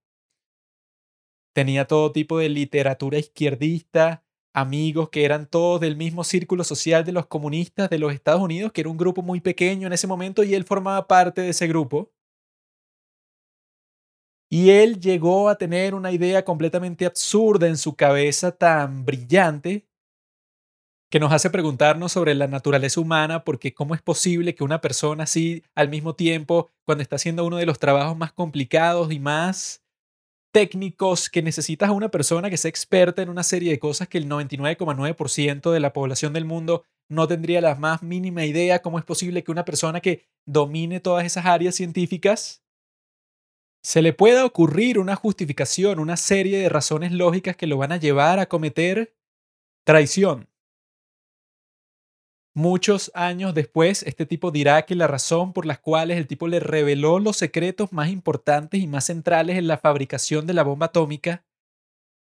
Tenía 1.56 1.86
todo 1.86 2.12
tipo 2.12 2.38
de 2.38 2.50
literatura 2.50 3.18
izquierdista, 3.18 4.24
amigos 4.54 5.10
que 5.10 5.26
eran 5.26 5.48
todos 5.48 5.82
del 5.82 5.98
mismo 5.98 6.24
círculo 6.24 6.64
social 6.64 7.04
de 7.04 7.12
los 7.12 7.26
comunistas 7.28 7.90
de 7.90 8.00
los 8.00 8.14
Estados 8.14 8.42
Unidos, 8.42 8.72
que 8.72 8.82
era 8.82 8.90
un 8.90 8.98
grupo 8.98 9.22
muy 9.22 9.42
pequeño 9.42 9.88
en 9.88 9.94
ese 9.94 10.08
momento 10.08 10.44
y 10.44 10.54
él 10.54 10.64
formaba 10.64 11.08
parte 11.08 11.42
de 11.42 11.50
ese 11.50 11.68
grupo. 11.68 12.12
Y 14.50 14.70
él 14.70 15.00
llegó 15.00 15.50
a 15.50 15.58
tener 15.58 15.96
una 15.96 16.12
idea 16.12 16.46
completamente 16.46 17.08
absurda 17.08 17.68
en 17.68 17.76
su 17.76 17.96
cabeza, 17.96 18.52
tan 18.52 19.04
brillante, 19.04 19.88
que 21.10 21.20
nos 21.20 21.32
hace 21.32 21.50
preguntarnos 21.50 22.12
sobre 22.12 22.36
la 22.36 22.48
naturaleza 22.48 23.00
humana, 23.00 23.44
porque 23.44 23.74
cómo 23.74 23.96
es 23.96 24.02
posible 24.02 24.56
que 24.56 24.64
una 24.64 24.82
persona 24.82 25.24
así, 25.26 25.64
al 25.76 25.90
mismo 25.90 26.16
tiempo, 26.16 26.72
cuando 26.86 27.02
está 27.02 27.18
haciendo 27.18 27.46
uno 27.46 27.58
de 27.58 27.66
los 27.66 27.80
trabajos 27.80 28.18
más 28.18 28.32
complicados 28.32 29.12
y 29.12 29.20
más 29.20 29.83
técnicos 30.54 31.30
que 31.30 31.42
necesitas 31.42 31.90
a 31.90 31.94
una 31.94 32.10
persona 32.10 32.50
que 32.50 32.58
sea 32.58 32.70
experta 32.70 33.24
en 33.24 33.30
una 33.30 33.44
serie 33.44 33.72
de 33.72 33.80
cosas 33.80 34.08
que 34.08 34.20
el 34.20 34.30
99,9% 34.30 35.72
de 35.72 35.80
la 35.80 35.94
población 35.94 36.32
del 36.32 36.46
mundo 36.46 36.86
no 37.10 37.28
tendría 37.28 37.60
la 37.60 37.76
más 37.76 38.04
mínima 38.04 38.46
idea 38.46 38.82
cómo 38.82 39.00
es 39.00 39.04
posible 39.04 39.44
que 39.44 39.52
una 39.52 39.66
persona 39.66 40.00
que 40.00 40.28
domine 40.46 41.00
todas 41.00 41.26
esas 41.26 41.48
áreas 41.48 41.76
científicas 41.76 42.64
se 43.84 44.02
le 44.02 44.14
pueda 44.14 44.46
ocurrir 44.46 45.00
una 45.00 45.16
justificación, 45.16 46.00
una 46.00 46.18
serie 46.18 46.60
de 46.60 46.70
razones 46.70 47.12
lógicas 47.12 47.58
que 47.58 47.68
lo 47.68 47.78
van 47.78 47.92
a 47.92 47.98
llevar 47.98 48.40
a 48.40 48.46
cometer 48.46 49.14
traición. 49.84 50.48
Muchos 52.56 53.10
años 53.16 53.56
después, 53.56 54.04
este 54.04 54.28
tipo 54.28 54.52
dirá 54.52 54.84
que 54.84 54.94
la 54.94 55.08
razón 55.08 55.54
por 55.54 55.66
las 55.66 55.80
cuales 55.80 56.18
el 56.18 56.28
tipo 56.28 56.48
le 56.48 56.60
reveló 56.60 57.18
los 57.18 57.36
secretos 57.38 57.92
más 57.92 58.10
importantes 58.10 58.80
y 58.80 58.86
más 58.86 59.06
centrales 59.06 59.58
en 59.58 59.66
la 59.66 59.80
fabricación 59.80 60.46
de 60.46 60.54
la 60.54 60.64
bomba 60.64 60.88
atómica 60.88 61.44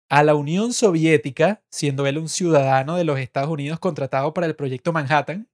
a 0.10 0.24
la 0.24 0.34
Unión 0.34 0.74
Soviética, 0.74 1.64
siendo 1.70 2.08
él 2.08 2.18
un 2.18 2.30
ciudadano 2.30 2.96
de 2.96 3.04
los 3.04 3.20
Estados 3.20 3.52
Unidos 3.52 3.80
contratado 3.80 4.34
para 4.34 4.48
el 4.48 4.56
proyecto 4.56 4.92
Manhattan, 4.92 5.50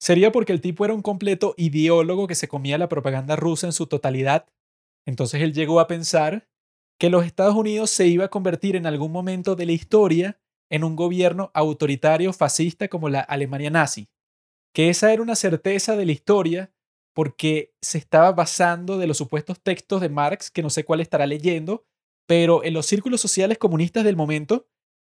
sería 0.00 0.32
porque 0.32 0.52
el 0.52 0.62
tipo 0.62 0.86
era 0.86 0.94
un 0.94 1.02
completo 1.02 1.54
ideólogo 1.58 2.26
que 2.26 2.34
se 2.34 2.48
comía 2.48 2.78
la 2.78 2.88
propaganda 2.88 3.36
rusa 3.36 3.66
en 3.66 3.74
su 3.74 3.86
totalidad. 3.86 4.46
Entonces 5.06 5.42
él 5.42 5.52
llegó 5.52 5.78
a 5.78 5.86
pensar 5.86 6.48
que 6.98 7.10
los 7.10 7.26
Estados 7.26 7.54
Unidos 7.54 7.90
se 7.90 8.06
iba 8.06 8.26
a 8.26 8.30
convertir 8.30 8.76
en 8.76 8.86
algún 8.86 9.12
momento 9.12 9.56
de 9.56 9.66
la 9.66 9.72
historia 9.72 10.40
en 10.70 10.84
un 10.84 10.96
gobierno 10.96 11.50
autoritario 11.52 12.32
fascista 12.32 12.88
como 12.88 13.08
la 13.08 13.20
Alemania 13.20 13.70
nazi, 13.70 14.08
que 14.72 14.88
esa 14.88 15.12
era 15.12 15.22
una 15.22 15.34
certeza 15.34 15.96
de 15.96 16.06
la 16.06 16.12
historia 16.12 16.72
porque 17.12 17.74
se 17.82 17.98
estaba 17.98 18.32
basando 18.32 18.96
de 18.96 19.06
los 19.06 19.18
supuestos 19.18 19.60
textos 19.60 20.00
de 20.00 20.08
Marx, 20.08 20.50
que 20.50 20.62
no 20.62 20.70
sé 20.70 20.84
cuál 20.84 21.00
estará 21.00 21.26
leyendo, 21.26 21.84
pero 22.26 22.62
en 22.62 22.74
los 22.74 22.86
círculos 22.86 23.20
sociales 23.20 23.58
comunistas 23.58 24.04
del 24.04 24.16
momento, 24.16 24.68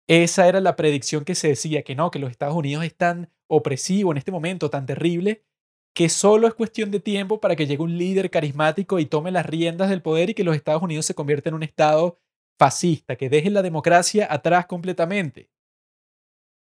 esa 0.07 0.47
era 0.47 0.61
la 0.61 0.75
predicción 0.75 1.25
que 1.25 1.35
se 1.35 1.49
decía, 1.49 1.83
que 1.83 1.95
no, 1.95 2.09
que 2.09 2.19
los 2.19 2.31
Estados 2.31 2.55
Unidos 2.55 2.85
es 2.85 2.95
tan 2.95 3.30
opresivo 3.47 4.11
en 4.11 4.17
este 4.17 4.31
momento, 4.31 4.69
tan 4.69 4.85
terrible, 4.85 5.43
que 5.93 6.07
solo 6.07 6.47
es 6.47 6.53
cuestión 6.53 6.89
de 6.89 7.01
tiempo 7.01 7.41
para 7.41 7.55
que 7.57 7.67
llegue 7.67 7.83
un 7.83 7.97
líder 7.97 8.30
carismático 8.30 8.99
y 8.99 9.05
tome 9.05 9.31
las 9.31 9.45
riendas 9.45 9.89
del 9.89 10.01
poder 10.01 10.30
y 10.30 10.33
que 10.33 10.45
los 10.45 10.55
Estados 10.55 10.81
Unidos 10.81 11.05
se 11.05 11.15
convierta 11.15 11.49
en 11.49 11.55
un 11.55 11.63
Estado 11.63 12.17
fascista, 12.61 13.15
que 13.15 13.27
deje 13.27 13.49
la 13.49 13.64
democracia 13.64 14.27
atrás 14.30 14.67
completamente. 14.67 15.49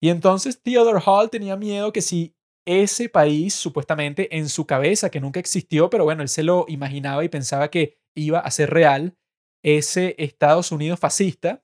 Y 0.02 0.10
entonces 0.10 0.60
Theodore 0.60 1.04
Hall 1.06 1.30
tenía 1.30 1.56
miedo 1.56 1.94
que 1.94 2.02
si 2.02 2.36
ese 2.66 3.10
país, 3.10 3.54
supuestamente 3.54 4.36
en 4.36 4.50
su 4.50 4.66
cabeza, 4.66 5.12
que 5.12 5.20
nunca 5.20 5.40
existió, 5.40 5.92
pero 5.92 6.04
bueno, 6.04 6.24
él 6.24 6.30
se 6.30 6.42
lo 6.42 6.66
imaginaba 6.68 7.24
y 7.24 7.30
pensaba 7.30 7.70
que 7.70 8.00
iba 8.18 8.40
a 8.40 8.50
ser 8.50 8.72
real, 8.72 9.16
ese 9.64 10.16
Estados 10.18 10.72
Unidos 10.72 11.00
fascista, 11.00 11.64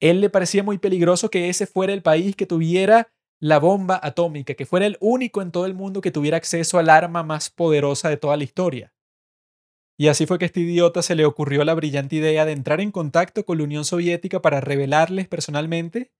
él 0.00 0.20
le 0.20 0.30
parecía 0.30 0.62
muy 0.62 0.78
peligroso 0.78 1.28
que 1.28 1.48
ese 1.48 1.66
fuera 1.66 1.92
el 1.92 2.02
país 2.02 2.36
que 2.36 2.46
tuviera 2.46 3.12
la 3.42 3.58
bomba 3.58 3.98
atómica, 4.00 4.54
que 4.54 4.64
fuera 4.64 4.86
el 4.86 4.96
único 5.00 5.42
en 5.42 5.50
todo 5.50 5.66
el 5.66 5.74
mundo 5.74 6.00
que 6.00 6.12
tuviera 6.12 6.36
acceso 6.36 6.78
al 6.78 6.88
arma 6.88 7.24
más 7.24 7.50
poderosa 7.50 8.08
de 8.10 8.16
toda 8.16 8.36
la 8.36 8.44
historia. 8.44 8.93
Y 9.98 10.08
así 10.08 10.26
fue 10.26 10.38
que 10.38 10.44
este 10.44 10.60
idiota 10.60 11.02
se 11.02 11.14
le 11.14 11.24
ocurrió 11.24 11.64
la 11.64 11.74
brillante 11.74 12.16
idea 12.16 12.44
de 12.44 12.52
entrar 12.52 12.80
en 12.80 12.90
contacto 12.90 13.44
con 13.44 13.58
la 13.58 13.64
Unión 13.64 13.84
Soviética 13.84 14.42
para 14.42 14.60
revelarles 14.60 15.28
personalmente 15.28 16.10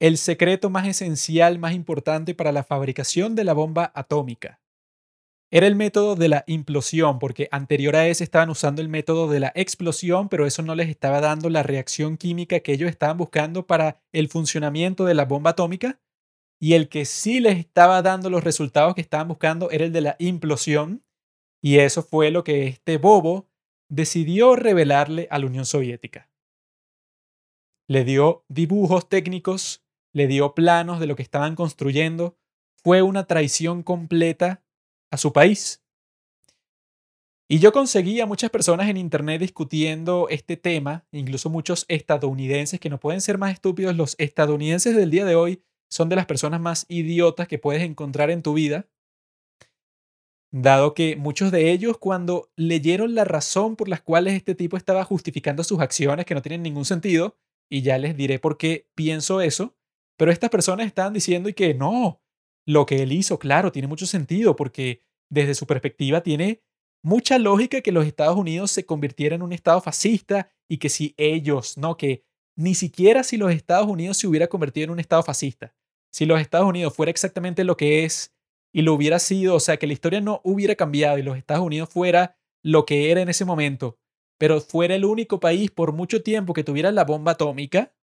el 0.00 0.18
secreto 0.18 0.70
más 0.70 0.88
esencial, 0.88 1.58
más 1.58 1.72
importante 1.72 2.34
para 2.34 2.52
la 2.52 2.64
fabricación 2.64 3.34
de 3.34 3.44
la 3.44 3.52
bomba 3.52 3.92
atómica. 3.94 4.60
Era 5.52 5.68
el 5.68 5.76
método 5.76 6.16
de 6.16 6.28
la 6.28 6.42
implosión, 6.48 7.20
porque 7.20 7.48
anterior 7.52 7.94
a 7.94 8.08
ese 8.08 8.24
estaban 8.24 8.50
usando 8.50 8.82
el 8.82 8.88
método 8.88 9.28
de 9.28 9.38
la 9.38 9.52
explosión, 9.54 10.28
pero 10.28 10.46
eso 10.46 10.62
no 10.62 10.74
les 10.74 10.88
estaba 10.88 11.20
dando 11.20 11.48
la 11.48 11.62
reacción 11.62 12.16
química 12.16 12.58
que 12.58 12.72
ellos 12.72 12.90
estaban 12.90 13.16
buscando 13.18 13.64
para 13.64 14.02
el 14.12 14.28
funcionamiento 14.28 15.04
de 15.04 15.14
la 15.14 15.26
bomba 15.26 15.50
atómica. 15.50 16.00
Y 16.60 16.74
el 16.74 16.88
que 16.88 17.04
sí 17.04 17.38
les 17.38 17.58
estaba 17.58 18.02
dando 18.02 18.30
los 18.30 18.42
resultados 18.42 18.96
que 18.96 19.00
estaban 19.00 19.28
buscando 19.28 19.70
era 19.70 19.84
el 19.84 19.92
de 19.92 20.00
la 20.00 20.16
implosión, 20.18 21.03
y 21.64 21.78
eso 21.78 22.02
fue 22.02 22.30
lo 22.30 22.44
que 22.44 22.66
este 22.66 22.98
bobo 22.98 23.48
decidió 23.88 24.54
revelarle 24.54 25.28
a 25.30 25.38
la 25.38 25.46
Unión 25.46 25.64
Soviética. 25.64 26.28
Le 27.88 28.04
dio 28.04 28.44
dibujos 28.48 29.08
técnicos, 29.08 29.82
le 30.12 30.26
dio 30.26 30.54
planos 30.54 31.00
de 31.00 31.06
lo 31.06 31.16
que 31.16 31.22
estaban 31.22 31.54
construyendo. 31.54 32.36
Fue 32.82 33.00
una 33.00 33.26
traición 33.26 33.82
completa 33.82 34.62
a 35.10 35.16
su 35.16 35.32
país. 35.32 35.82
Y 37.48 37.60
yo 37.60 37.72
conseguí 37.72 38.20
a 38.20 38.26
muchas 38.26 38.50
personas 38.50 38.90
en 38.90 38.98
Internet 38.98 39.40
discutiendo 39.40 40.28
este 40.28 40.58
tema, 40.58 41.06
incluso 41.12 41.48
muchos 41.48 41.86
estadounidenses 41.88 42.78
que 42.78 42.90
no 42.90 43.00
pueden 43.00 43.22
ser 43.22 43.38
más 43.38 43.54
estúpidos. 43.54 43.96
Los 43.96 44.16
estadounidenses 44.18 44.94
del 44.94 45.10
día 45.10 45.24
de 45.24 45.34
hoy 45.34 45.62
son 45.88 46.10
de 46.10 46.16
las 46.16 46.26
personas 46.26 46.60
más 46.60 46.84
idiotas 46.90 47.48
que 47.48 47.58
puedes 47.58 47.82
encontrar 47.82 48.30
en 48.30 48.42
tu 48.42 48.52
vida 48.52 48.86
dado 50.62 50.94
que 50.94 51.16
muchos 51.16 51.50
de 51.50 51.72
ellos 51.72 51.98
cuando 51.98 52.48
leyeron 52.54 53.16
la 53.16 53.24
razón 53.24 53.74
por 53.74 53.88
las 53.88 54.02
cuales 54.02 54.34
este 54.34 54.54
tipo 54.54 54.76
estaba 54.76 55.02
justificando 55.04 55.64
sus 55.64 55.80
acciones 55.80 56.26
que 56.26 56.34
no 56.34 56.42
tienen 56.42 56.62
ningún 56.62 56.84
sentido, 56.84 57.36
y 57.68 57.82
ya 57.82 57.98
les 57.98 58.16
diré 58.16 58.38
por 58.38 58.56
qué 58.56 58.88
pienso 58.94 59.40
eso, 59.40 59.74
pero 60.16 60.30
estas 60.30 60.50
personas 60.50 60.86
estaban 60.86 61.12
diciendo 61.12 61.48
y 61.48 61.54
que 61.54 61.74
no, 61.74 62.22
lo 62.66 62.86
que 62.86 63.02
él 63.02 63.10
hizo, 63.10 63.38
claro, 63.40 63.72
tiene 63.72 63.88
mucho 63.88 64.06
sentido 64.06 64.54
porque 64.54 65.02
desde 65.28 65.54
su 65.54 65.66
perspectiva 65.66 66.22
tiene 66.22 66.62
mucha 67.02 67.38
lógica 67.38 67.80
que 67.80 67.90
los 67.90 68.06
Estados 68.06 68.36
Unidos 68.36 68.70
se 68.70 68.86
convirtieran 68.86 69.40
en 69.40 69.46
un 69.46 69.52
Estado 69.52 69.80
fascista 69.80 70.50
y 70.68 70.78
que 70.78 70.88
si 70.88 71.14
ellos, 71.16 71.76
no, 71.78 71.96
que 71.96 72.24
ni 72.56 72.76
siquiera 72.76 73.24
si 73.24 73.36
los 73.36 73.50
Estados 73.50 73.88
Unidos 73.88 74.18
se 74.18 74.28
hubiera 74.28 74.46
convertido 74.46 74.84
en 74.84 74.90
un 74.90 75.00
Estado 75.00 75.24
fascista, 75.24 75.74
si 76.12 76.26
los 76.26 76.40
Estados 76.40 76.68
Unidos 76.68 76.94
fuera 76.94 77.10
exactamente 77.10 77.64
lo 77.64 77.76
que 77.76 78.04
es 78.04 78.33
y 78.74 78.82
lo 78.82 78.92
hubiera 78.92 79.20
sido, 79.20 79.54
o 79.54 79.60
sea, 79.60 79.76
que 79.76 79.86
la 79.86 79.92
historia 79.92 80.20
no 80.20 80.40
hubiera 80.42 80.74
cambiado 80.74 81.16
y 81.16 81.22
los 81.22 81.38
Estados 81.38 81.64
Unidos 81.64 81.88
fuera 81.88 82.36
lo 82.60 82.84
que 82.84 83.12
era 83.12 83.22
en 83.22 83.28
ese 83.28 83.44
momento, 83.44 83.98
pero 84.36 84.60
fuera 84.60 84.96
el 84.96 85.04
único 85.04 85.38
país 85.38 85.70
por 85.70 85.92
mucho 85.92 86.24
tiempo 86.24 86.52
que 86.54 86.64
tuviera 86.64 86.90
la 86.90 87.04
bomba 87.04 87.32
atómica, 87.32 87.94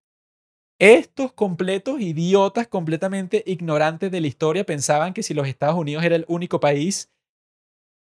estos 0.78 1.32
completos 1.32 2.00
idiotas, 2.00 2.68
completamente 2.68 3.42
ignorantes 3.46 4.12
de 4.12 4.20
la 4.20 4.28
historia, 4.28 4.64
pensaban 4.64 5.12
que 5.12 5.24
si 5.24 5.34
los 5.34 5.48
Estados 5.48 5.76
Unidos 5.76 6.04
era 6.04 6.14
el 6.14 6.24
único 6.28 6.60
país, 6.60 7.12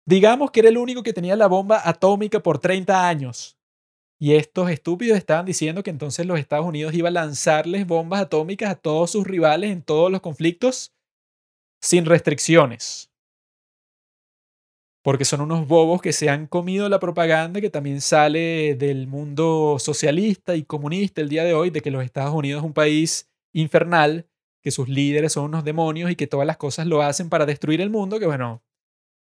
digamos 0.08 0.50
que 0.50 0.62
era 0.62 0.70
el 0.70 0.78
único 0.78 1.04
que 1.04 1.14
tenía 1.14 1.36
la 1.36 1.48
bomba 1.48 1.82
atómica 1.84 2.40
por 2.40 2.60
30 2.60 3.08
años. 3.08 3.58
Y 4.18 4.36
estos 4.36 4.70
estúpidos 4.70 5.18
estaban 5.18 5.46
diciendo 5.46 5.84
que 5.84 5.90
entonces 5.90 6.26
los 6.26 6.40
Estados 6.40 6.66
Unidos 6.66 6.94
iba 6.94 7.10
a 7.10 7.12
lanzarles 7.12 7.86
bombas 7.86 8.22
atómicas 8.22 8.72
a 8.72 8.76
todos 8.76 9.12
sus 9.12 9.28
rivales 9.28 9.70
en 9.70 9.82
todos 9.82 10.10
los 10.10 10.22
conflictos 10.22 10.94
sin 11.84 12.06
restricciones 12.06 13.14
porque 15.04 15.26
son 15.26 15.42
unos 15.42 15.68
bobos 15.68 16.02
que 16.02 16.14
se 16.14 16.30
han 16.30 16.48
comido 16.48 16.88
la 16.88 17.00
propaganda 17.00 17.60
que 17.60 17.70
también 17.70 18.00
sale 18.00 18.76
del 18.76 19.06
mundo 19.06 19.76
socialista 19.78 20.56
y 20.56 20.64
comunista 20.64 21.20
el 21.20 21.28
día 21.28 21.44
de 21.44 21.54
hoy, 21.54 21.70
de 21.70 21.82
que 21.82 21.92
los 21.92 22.06
Estados 22.06 22.34
Unidos 22.34 22.62
es 22.62 22.66
un 22.66 22.74
país 22.74 23.30
infernal, 23.52 24.26
que 24.62 24.72
sus 24.72 24.88
líderes 24.88 25.34
son 25.34 25.44
unos 25.44 25.66
demonios 25.66 26.10
y 26.10 26.16
que 26.16 26.26
todas 26.26 26.48
las 26.48 26.56
cosas 26.56 26.88
lo 26.88 27.02
hacen 27.02 27.30
para 27.30 27.46
destruir 27.46 27.82
el 27.82 27.90
mundo, 27.90 28.18
que 28.18 28.26
bueno, 28.26 28.64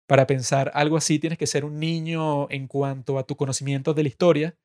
para 0.08 0.26
pensar 0.26 0.72
algo 0.74 0.95
así 0.95 1.19
tienes 1.19 1.38
que 1.38 1.48
ser 1.48 1.66
un 1.66 1.80
niño 1.80 2.50
en 2.50 2.67
cuanto 2.67 3.19
a 3.19 3.24
tu 3.24 3.35
conocimiento 3.35 3.93
de 3.93 4.03
la 4.03 4.09
historia. 4.09 4.58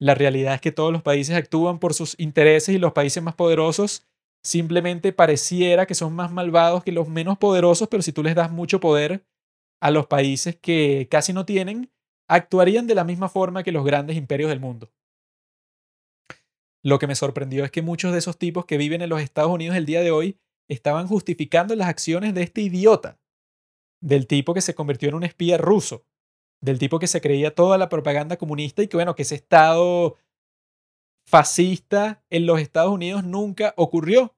La 0.00 0.16
realidad 0.16 0.54
es 0.54 0.60
que 0.60 0.72
todos 0.72 0.92
los 0.92 1.02
países 1.02 1.36
actúan 1.36 1.78
por 1.78 1.94
sus 1.94 2.18
intereses 2.18 2.74
y 2.74 2.78
los 2.78 2.92
países 2.92 3.22
más 3.22 3.36
poderosos 3.36 4.09
simplemente 4.42 5.12
pareciera 5.12 5.86
que 5.86 5.94
son 5.94 6.14
más 6.14 6.32
malvados 6.32 6.84
que 6.84 6.92
los 6.92 7.08
menos 7.08 7.38
poderosos, 7.38 7.88
pero 7.88 8.02
si 8.02 8.12
tú 8.12 8.22
les 8.22 8.34
das 8.34 8.50
mucho 8.50 8.80
poder, 8.80 9.24
a 9.80 9.90
los 9.90 10.06
países 10.06 10.56
que 10.56 11.08
casi 11.10 11.32
no 11.32 11.44
tienen, 11.44 11.90
actuarían 12.28 12.86
de 12.86 12.94
la 12.94 13.04
misma 13.04 13.28
forma 13.28 13.62
que 13.62 13.72
los 13.72 13.84
grandes 13.84 14.16
imperios 14.16 14.50
del 14.50 14.60
mundo. 14.60 14.92
Lo 16.82 16.98
que 16.98 17.06
me 17.06 17.14
sorprendió 17.14 17.64
es 17.64 17.70
que 17.70 17.82
muchos 17.82 18.12
de 18.12 18.18
esos 18.18 18.38
tipos 18.38 18.64
que 18.64 18.78
viven 18.78 19.02
en 19.02 19.10
los 19.10 19.20
Estados 19.20 19.52
Unidos 19.52 19.76
el 19.76 19.86
día 19.86 20.00
de 20.00 20.10
hoy 20.10 20.38
estaban 20.68 21.06
justificando 21.06 21.74
las 21.74 21.88
acciones 21.88 22.34
de 22.34 22.42
este 22.42 22.62
idiota, 22.62 23.18
del 24.00 24.26
tipo 24.26 24.54
que 24.54 24.60
se 24.60 24.74
convirtió 24.74 25.08
en 25.08 25.16
un 25.16 25.24
espía 25.24 25.58
ruso, 25.58 26.06
del 26.62 26.78
tipo 26.78 26.98
que 26.98 27.06
se 27.06 27.20
creía 27.20 27.54
toda 27.54 27.76
la 27.76 27.88
propaganda 27.88 28.36
comunista 28.36 28.82
y 28.82 28.88
que 28.88 28.96
bueno, 28.96 29.14
que 29.14 29.22
ese 29.22 29.34
estado 29.34 30.16
fascista 31.30 32.24
en 32.28 32.44
los 32.44 32.60
Estados 32.60 32.92
Unidos 32.92 33.22
nunca 33.24 33.72
ocurrió, 33.76 34.36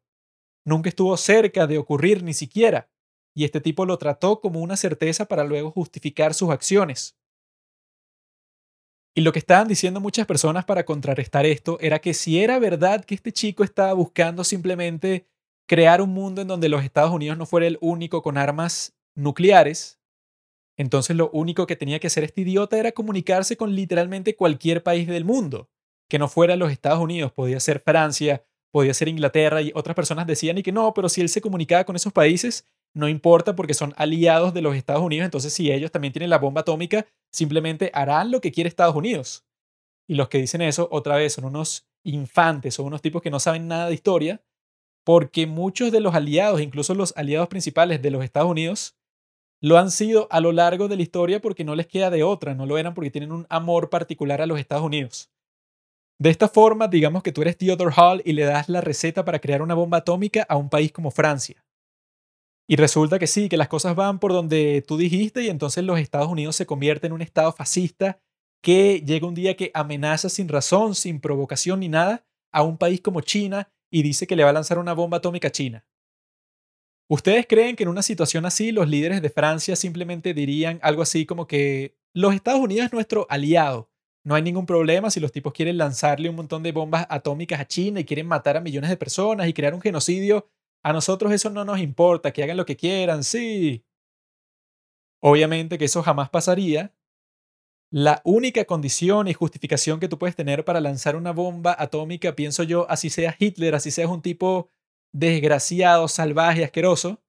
nunca 0.66 0.90
estuvo 0.90 1.16
cerca 1.16 1.66
de 1.66 1.78
ocurrir 1.78 2.22
ni 2.22 2.34
siquiera. 2.34 2.90
Y 3.34 3.44
este 3.44 3.62
tipo 3.62 3.86
lo 3.86 3.96
trató 3.96 4.42
como 4.42 4.60
una 4.60 4.76
certeza 4.76 5.24
para 5.24 5.42
luego 5.44 5.70
justificar 5.70 6.34
sus 6.34 6.50
acciones. 6.50 7.16
Y 9.14 9.22
lo 9.22 9.32
que 9.32 9.38
estaban 9.38 9.68
diciendo 9.68 10.00
muchas 10.00 10.26
personas 10.26 10.66
para 10.66 10.84
contrarrestar 10.84 11.46
esto 11.46 11.78
era 11.80 11.98
que 11.98 12.12
si 12.12 12.42
era 12.42 12.58
verdad 12.58 13.04
que 13.04 13.14
este 13.14 13.32
chico 13.32 13.64
estaba 13.64 13.94
buscando 13.94 14.44
simplemente 14.44 15.26
crear 15.66 16.02
un 16.02 16.10
mundo 16.10 16.42
en 16.42 16.48
donde 16.48 16.68
los 16.68 16.84
Estados 16.84 17.12
Unidos 17.12 17.38
no 17.38 17.46
fuera 17.46 17.66
el 17.66 17.78
único 17.80 18.20
con 18.20 18.36
armas 18.36 18.94
nucleares, 19.14 19.98
entonces 20.76 21.16
lo 21.16 21.30
único 21.30 21.66
que 21.66 21.76
tenía 21.76 22.00
que 22.00 22.08
hacer 22.08 22.24
este 22.24 22.42
idiota 22.42 22.78
era 22.78 22.92
comunicarse 22.92 23.56
con 23.56 23.74
literalmente 23.74 24.36
cualquier 24.36 24.82
país 24.82 25.06
del 25.06 25.24
mundo, 25.24 25.70
que 26.12 26.18
no 26.18 26.28
fuera 26.28 26.57
los 26.57 26.70
Estados 26.70 27.00
Unidos, 27.00 27.32
podía 27.32 27.58
ser 27.58 27.81
Francia, 27.81 28.44
podía 28.70 28.92
ser 28.92 29.08
Inglaterra 29.08 29.62
y 29.62 29.73
otras 29.74 29.97
personas 29.97 30.26
decían 30.26 30.58
y 30.58 30.62
que 30.62 30.70
no, 30.70 30.92
pero 30.92 31.08
si 31.08 31.23
él 31.23 31.31
se 31.31 31.41
comunicaba 31.41 31.84
con 31.84 31.97
esos 31.97 32.12
países, 32.12 32.68
no 32.94 33.08
importa 33.08 33.57
porque 33.57 33.73
son 33.73 33.94
aliados 33.97 34.52
de 34.52 34.60
los 34.60 34.76
Estados 34.76 35.02
Unidos, 35.02 35.24
entonces 35.24 35.55
si 35.55 35.73
ellos 35.73 35.91
también 35.91 36.12
tienen 36.12 36.28
la 36.28 36.36
bomba 36.36 36.60
atómica, 36.60 37.07
simplemente 37.32 37.91
harán 37.94 38.31
lo 38.31 38.42
que 38.42 38.52
quiere 38.52 38.68
Estados 38.68 38.94
Unidos. 38.94 39.47
Y 40.07 40.16
los 40.16 40.28
que 40.28 40.36
dicen 40.36 40.60
eso, 40.60 40.86
otra 40.92 41.16
vez, 41.16 41.32
son 41.32 41.47
unos 41.47 41.89
infantes, 42.05 42.74
son 42.74 42.84
unos 42.84 43.00
tipos 43.00 43.23
que 43.23 43.31
no 43.31 43.41
saben 43.41 43.66
nada 43.66 43.89
de 43.89 43.94
historia, 43.94 44.42
porque 45.07 45.47
muchos 45.47 45.92
de 45.92 46.00
los 46.00 46.15
aliados, 46.15 46.60
incluso 46.60 46.94
los 46.94 47.16
aliados 47.16 47.49
principales 47.49 48.02
de 48.02 48.10
los 48.10 48.23
Estados 48.23 48.50
Unidos, 48.50 48.99
lo 49.62 49.78
han 49.78 49.91
sido 49.91 50.28
a 50.31 50.41
lo 50.41 50.52
largo 50.52 50.89
de 50.89 50.97
la 50.97 51.02
historia 51.02 51.41
porque 51.41 51.65
no 51.65 51.74
les 51.74 51.86
queda 51.86 52.10
de 52.10 52.23
otra, 52.23 52.55
no 52.55 52.66
lo 52.66 52.76
eran 52.76 52.92
porque 52.92 53.10
tienen 53.10 53.32
un 53.32 53.47
amor 53.49 53.89
particular 53.89 54.42
a 54.42 54.47
los 54.47 54.60
Estados 54.60 54.84
Unidos. 54.84 55.31
De 56.23 56.31
esta 56.31 56.47
forma, 56.47 56.86
digamos 56.86 57.25
que 57.25 57.33
tú 57.33 57.42
eres 57.42 57.59
Theodore 57.59 57.92
Hall 57.97 58.23
y 58.25 58.33
le 58.33 58.44
das 58.44 58.68
la 58.68 58.81
receta 58.81 59.25
para 59.25 59.41
crear 59.41 59.60
una 59.60 59.75
bomba 59.75 59.99
atómica 59.99 60.47
a 60.49 60.57
un 60.57 60.70
país 60.70 60.92
como 60.92 61.10
Francia. 61.10 61.65
Y 62.68 62.76
resulta 62.76 63.18
que 63.18 63.26
sí, 63.26 63.49
que 63.49 63.57
las 63.57 63.67
cosas 63.67 63.97
van 63.97 64.20
por 64.20 64.33
donde 64.33 64.84
tú 64.86 64.97
dijiste 64.97 65.42
y 65.42 65.49
entonces 65.49 65.83
los 65.83 65.99
Estados 65.99 66.28
Unidos 66.28 66.55
se 66.55 66.65
convierten 66.65 67.09
en 67.09 67.15
un 67.15 67.23
Estado 67.23 67.51
fascista 67.51 68.20
que 68.62 69.01
llega 69.05 69.26
un 69.26 69.34
día 69.34 69.57
que 69.57 69.73
amenaza 69.75 70.28
sin 70.28 70.49
razón, 70.49 70.94
sin 70.94 71.20
provocación 71.20 71.81
ni 71.81 71.89
nada 71.89 72.25
a 72.52 72.62
un 72.62 72.78
país 72.78 73.01
como 73.01 73.20
China 73.23 73.73
y 73.91 74.05
dice 74.05 74.28
que 74.28 74.36
le 74.36 74.44
va 74.44 74.51
a 74.51 74.52
lanzar 74.52 74.78
una 74.78 74.92
bomba 74.92 75.17
atómica 75.17 75.49
a 75.49 75.51
China. 75.51 75.84
¿Ustedes 77.10 77.47
creen 77.49 77.75
que 77.75 77.83
en 77.83 77.89
una 77.89 78.02
situación 78.02 78.47
así 78.47 78.70
los 78.70 78.89
líderes 78.89 79.23
de 79.23 79.31
Francia 79.31 79.75
simplemente 79.75 80.34
dirían 80.34 80.78
algo 80.84 81.02
así 81.02 81.26
como 81.26 81.49
que 81.49 81.97
los 82.15 82.33
Estados 82.33 82.60
Unidos 82.60 82.86
es 82.86 82.92
nuestro 82.92 83.26
aliado? 83.28 83.91
No 84.25 84.34
hay 84.34 84.42
ningún 84.42 84.67
problema 84.67 85.10
si 85.10 85.20
los 85.20 85.33
tipos 85.33 85.52
quieren 85.52 85.78
lanzarle 85.78 86.28
un 86.28 86.36
montón 86.36 86.62
de 86.62 86.73
bombas 86.73 87.07
atómicas 87.09 87.60
a 87.60 87.67
China 87.67 88.01
y 88.01 88.05
quieren 88.05 88.26
matar 88.26 88.57
a 88.57 88.60
millones 88.60 88.91
de 88.91 88.97
personas 88.97 89.49
y 89.49 89.52
crear 89.52 89.75
un 89.75 89.81
genocidio 89.81 90.49
a 90.83 90.92
nosotros 90.92 91.33
eso 91.33 91.49
no 91.51 91.65
nos 91.65 91.78
importa, 91.78 92.33
que 92.33 92.42
hagan 92.42 92.57
lo 92.57 92.67
que 92.67 92.76
quieran, 92.76 93.23
sí. 93.23 93.84
Obviamente 95.20 95.78
que 95.78 95.84
eso 95.84 96.02
jamás 96.02 96.28
pasaría. 96.31 96.92
La 97.92 98.20
única 98.25 98.65
condición 98.65 99.28
y 99.28 99.34
justificación 99.34 100.01
que 100.01 100.09
tú 100.09 100.18
puedes 100.18 100.34
tener 100.34 100.65
para 100.65 100.81
lanzar 100.81 101.15
una 101.15 101.33
bomba 101.33 101.76
atómica, 101.78 102.34
pienso 102.34 102.62
yo, 102.62 102.91
así 102.91 103.10
sea 103.10 103.36
Hitler, 103.39 103.75
así 103.75 103.91
seas 103.91 104.10
un 104.10 104.23
tipo 104.23 104.70
desgraciado, 105.12 106.09
salvaje, 106.09 106.65
asqueroso, 106.65 107.20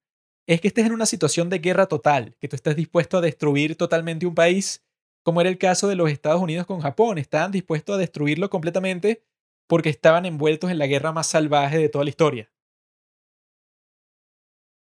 es 0.48 0.60
que 0.60 0.68
estés 0.68 0.86
en 0.86 0.92
una 0.92 1.06
situación 1.06 1.50
de 1.50 1.58
guerra 1.58 1.86
total, 1.86 2.34
que 2.40 2.48
tú 2.48 2.56
estés 2.56 2.76
dispuesto 2.76 3.18
a 3.18 3.20
destruir 3.20 3.76
totalmente 3.76 4.26
un 4.26 4.34
país, 4.34 4.82
como 5.24 5.40
era 5.40 5.50
el 5.50 5.58
caso 5.58 5.88
de 5.88 5.96
los 5.96 6.10
Estados 6.10 6.40
Unidos 6.40 6.66
con 6.66 6.80
Japón. 6.80 7.18
Estaban 7.18 7.50
dispuestos 7.50 7.96
a 7.96 7.98
destruirlo 7.98 8.48
completamente 8.50 9.24
porque 9.66 9.88
estaban 9.88 10.26
envueltos 10.26 10.70
en 10.70 10.78
la 10.78 10.86
guerra 10.86 11.12
más 11.12 11.26
salvaje 11.26 11.78
de 11.78 11.88
toda 11.88 12.04
la 12.04 12.10
historia. 12.10 12.52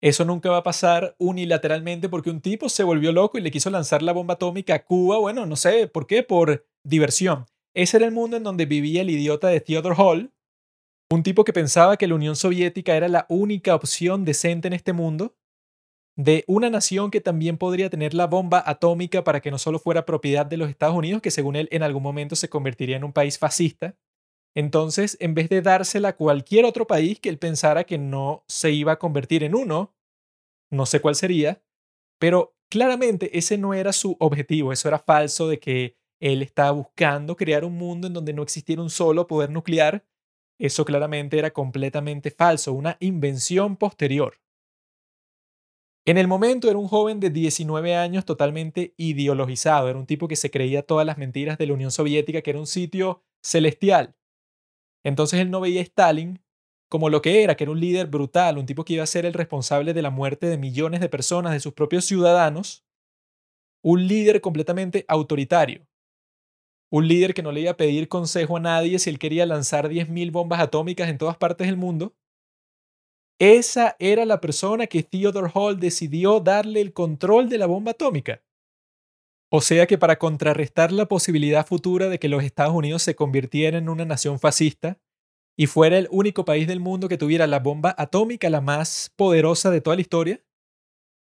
Eso 0.03 0.25
nunca 0.25 0.51
va 0.51 0.59
a 0.59 0.63
pasar 0.63 1.17
unilateralmente 1.19 2.09
porque 2.09 2.31
un 2.31 2.43
tipo 2.43 2.69
se 2.69 2.85
volvió 2.85 3.13
loco 3.13 3.39
y 3.39 3.41
le 3.41 3.51
quiso 3.51 3.71
lanzar 3.71 4.03
la 4.03 4.13
bomba 4.13 4.35
atómica 4.35 4.75
a 4.75 4.85
Cuba. 4.85 5.19
Bueno, 5.19 5.47
no 5.47 5.57
sé 5.57 5.89
por 5.89 6.07
qué, 6.07 6.23
por 6.23 6.67
diversión. 6.85 7.47
Ese 7.75 7.97
era 7.97 8.07
el 8.07 8.13
mundo 8.13 8.37
en 8.37 8.43
donde 8.43 8.67
vivía 8.67 9.03
el 9.03 9.11
idiota 9.11 9.49
de 9.49 9.61
Theodore 9.61 9.97
Hall, 9.99 10.33
un 11.11 11.23
tipo 11.23 11.45
que 11.45 11.53
pensaba 11.53 11.97
que 11.97 12.07
la 12.07 12.15
Unión 12.15 12.37
Soviética 12.37 12.95
era 12.95 13.09
la 13.09 13.27
única 13.29 13.75
opción 13.75 14.25
decente 14.25 14.69
en 14.69 14.75
este 14.75 14.93
mundo, 14.93 15.35
de 16.17 16.45
una 16.47 16.71
nación 16.71 17.11
que 17.11 17.21
también 17.21 17.59
podría 17.59 17.91
tener 17.91 18.15
la 18.15 18.27
bomba 18.27 18.63
atómica 18.67 19.23
para 19.25 19.41
que 19.41 19.51
no 19.51 19.59
solo 19.59 19.79
fuera 19.79 20.07
propiedad 20.07 20.47
de 20.47 20.57
los 20.57 20.71
Estados 20.71 20.97
Unidos, 20.97 21.23
que 21.23 21.31
según 21.31 21.57
él 21.57 21.69
en 21.71 21.83
algún 21.83 22.03
momento 22.03 22.37
se 22.37 22.49
convertiría 22.49 22.97
en 22.97 23.05
un 23.05 23.13
país 23.13 23.39
fascista, 23.39 23.97
entonces, 24.57 25.19
en 25.21 25.35
vez 25.35 25.51
de 25.51 25.61
dársela 25.61 26.09
a 26.09 26.17
cualquier 26.17 26.65
otro 26.65 26.87
país 26.87 27.21
que 27.21 27.29
él 27.29 27.39
pensara 27.39 27.85
que 27.85 27.99
no 27.99 28.43
se 28.49 28.71
iba 28.71 28.93
a 28.93 28.99
convertir 28.99 29.45
en 29.45 29.55
uno, 29.55 29.95
no 30.71 30.87
sé 30.87 31.01
cuál 31.01 31.15
sería, 31.15 31.63
pero 32.19 32.57
claramente 32.71 33.39
ese 33.39 33.59
no 33.59 33.75
era 33.75 33.93
su 33.93 34.17
objetivo, 34.21 34.73
eso 34.73 34.89
era 34.89 34.99
falso 34.99 35.49
de 35.49 35.61
que 35.61 35.97
él 36.21 36.43
estaba 36.43 36.71
buscando 36.73 37.37
crear 37.37 37.65
un 37.65 37.77
mundo 37.77 38.07
en 38.07 38.15
donde 38.15 38.33
no 38.33 38.43
existiera 38.43 38.83
un 38.83 38.91
solo 38.91 39.27
poder 39.27 39.51
nuclear. 39.51 40.07
Eso 40.59 40.87
claramente 40.87 41.39
era 41.39 41.53
completamente 41.53 42.31
falso, 42.31 42.73
una 42.73 42.97
invención 43.01 43.77
posterior. 43.77 44.39
En 46.07 46.19
el 46.19 46.29
momento 46.29 46.71
era 46.71 46.79
un 46.79 46.89
joven 46.89 47.21
de 47.21 47.31
19 47.31 47.97
años 47.97 48.25
totalmente 48.25 48.95
ideologizado, 48.97 49.89
era 49.89 49.99
un 49.99 50.07
tipo 50.07 50.29
que 50.29 50.37
se 50.37 50.51
creía 50.51 50.83
todas 50.83 51.05
las 51.05 51.19
mentiras 51.19 51.59
de 51.59 51.67
la 51.67 51.75
Unión 51.75 51.91
Soviética, 51.91 52.43
que 52.43 52.51
era 52.51 52.61
un 52.61 52.67
sitio 52.67 53.23
celestial, 53.43 54.15
entonces 55.05 55.41
él 55.41 55.51
no 55.51 55.61
veía 55.61 55.81
a 55.81 55.85
Stalin 55.85 56.41
como 56.91 57.11
lo 57.11 57.23
que 57.23 57.43
era, 57.43 57.57
que 57.57 57.65
era 57.65 57.73
un 57.73 57.81
líder 57.81 58.09
brutal, 58.09 58.59
un 58.59 58.67
tipo 58.67 58.85
que 58.85 58.95
iba 58.95 59.05
a 59.05 59.07
ser 59.07 59.27
el 59.27 59.35
responsable 59.35 59.95
de 59.95 60.03
la 60.03 60.11
muerte 60.11 60.47
de 60.49 60.59
millones 60.59 61.01
de 61.01 61.09
personas, 61.09 61.53
de 61.53 61.61
sus 61.61 61.75
propios 61.75 62.05
ciudadanos, 62.05 62.85
un 63.83 64.07
líder 64.07 64.43
completamente 64.43 65.07
autoritario. 65.09 65.87
un 66.91 67.07
líder 67.07 67.33
que 67.35 67.43
no 67.43 67.53
le 67.53 67.61
iba 67.61 67.71
a 67.73 67.77
pedir 67.77 68.09
consejo 68.09 68.57
a 68.57 68.61
nadie 68.61 68.99
si 68.99 69.11
él 69.11 69.19
quería 69.21 69.47
lanzar 69.47 69.89
10.000 69.89 70.31
bombas 70.33 70.61
atómicas 70.61 71.09
en 71.09 71.19
todas 71.19 71.37
partes 71.37 71.67
del 71.69 71.77
mundo. 71.77 72.15
Esa 73.39 73.97
era 73.99 74.25
la 74.25 74.41
persona 74.41 74.87
que 74.87 75.03
Theodore 75.03 75.51
Hall 75.53 75.79
decidió 75.79 76.41
darle 76.41 76.81
el 76.81 76.93
control 76.95 77.49
de 77.49 77.59
la 77.59 77.67
bomba 77.67 77.91
atómica. 77.91 78.43
O 79.53 79.61
sea 79.61 79.87
que 79.87 79.99
para 79.99 80.19
contrarrestar 80.19 80.91
la 80.91 81.07
posibilidad 81.07 81.67
futura 81.67 82.09
de 82.09 82.19
que 82.19 82.29
los 82.29 82.43
Estados 82.43 82.75
Unidos 82.75 83.03
se 83.03 83.15
convirtieran 83.15 83.85
en 83.85 83.89
una 83.91 84.05
nación 84.05 84.41
fascista 84.41 84.99
y 85.57 85.67
fuera 85.67 85.99
el 85.99 86.09
único 86.11 86.45
país 86.45 86.67
del 86.67 86.81
mundo 86.81 87.09
que 87.09 87.19
tuviera 87.19 87.47
la 87.47 87.61
bomba 87.61 87.95
atómica 87.97 88.51
la 88.51 88.61
más 88.61 89.13
poderosa 89.17 89.71
de 89.71 89.81
toda 89.81 89.97
la 89.97 90.03
historia, 90.03 90.43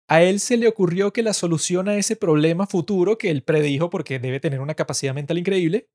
a 0.09 0.23
él 0.23 0.39
se 0.41 0.57
le 0.57 0.67
ocurrió 0.67 1.13
que 1.13 1.23
la 1.23 1.33
solución 1.33 1.87
a 1.87 1.95
ese 1.95 2.17
problema 2.17 2.67
futuro 2.67 3.17
que 3.17 3.31
él 3.31 3.43
predijo 3.43 3.89
porque 3.89 4.19
debe 4.19 4.41
tener 4.41 4.59
una 4.59 4.75
capacidad 4.75 5.13
mental 5.15 5.37
increíble, 5.37 5.87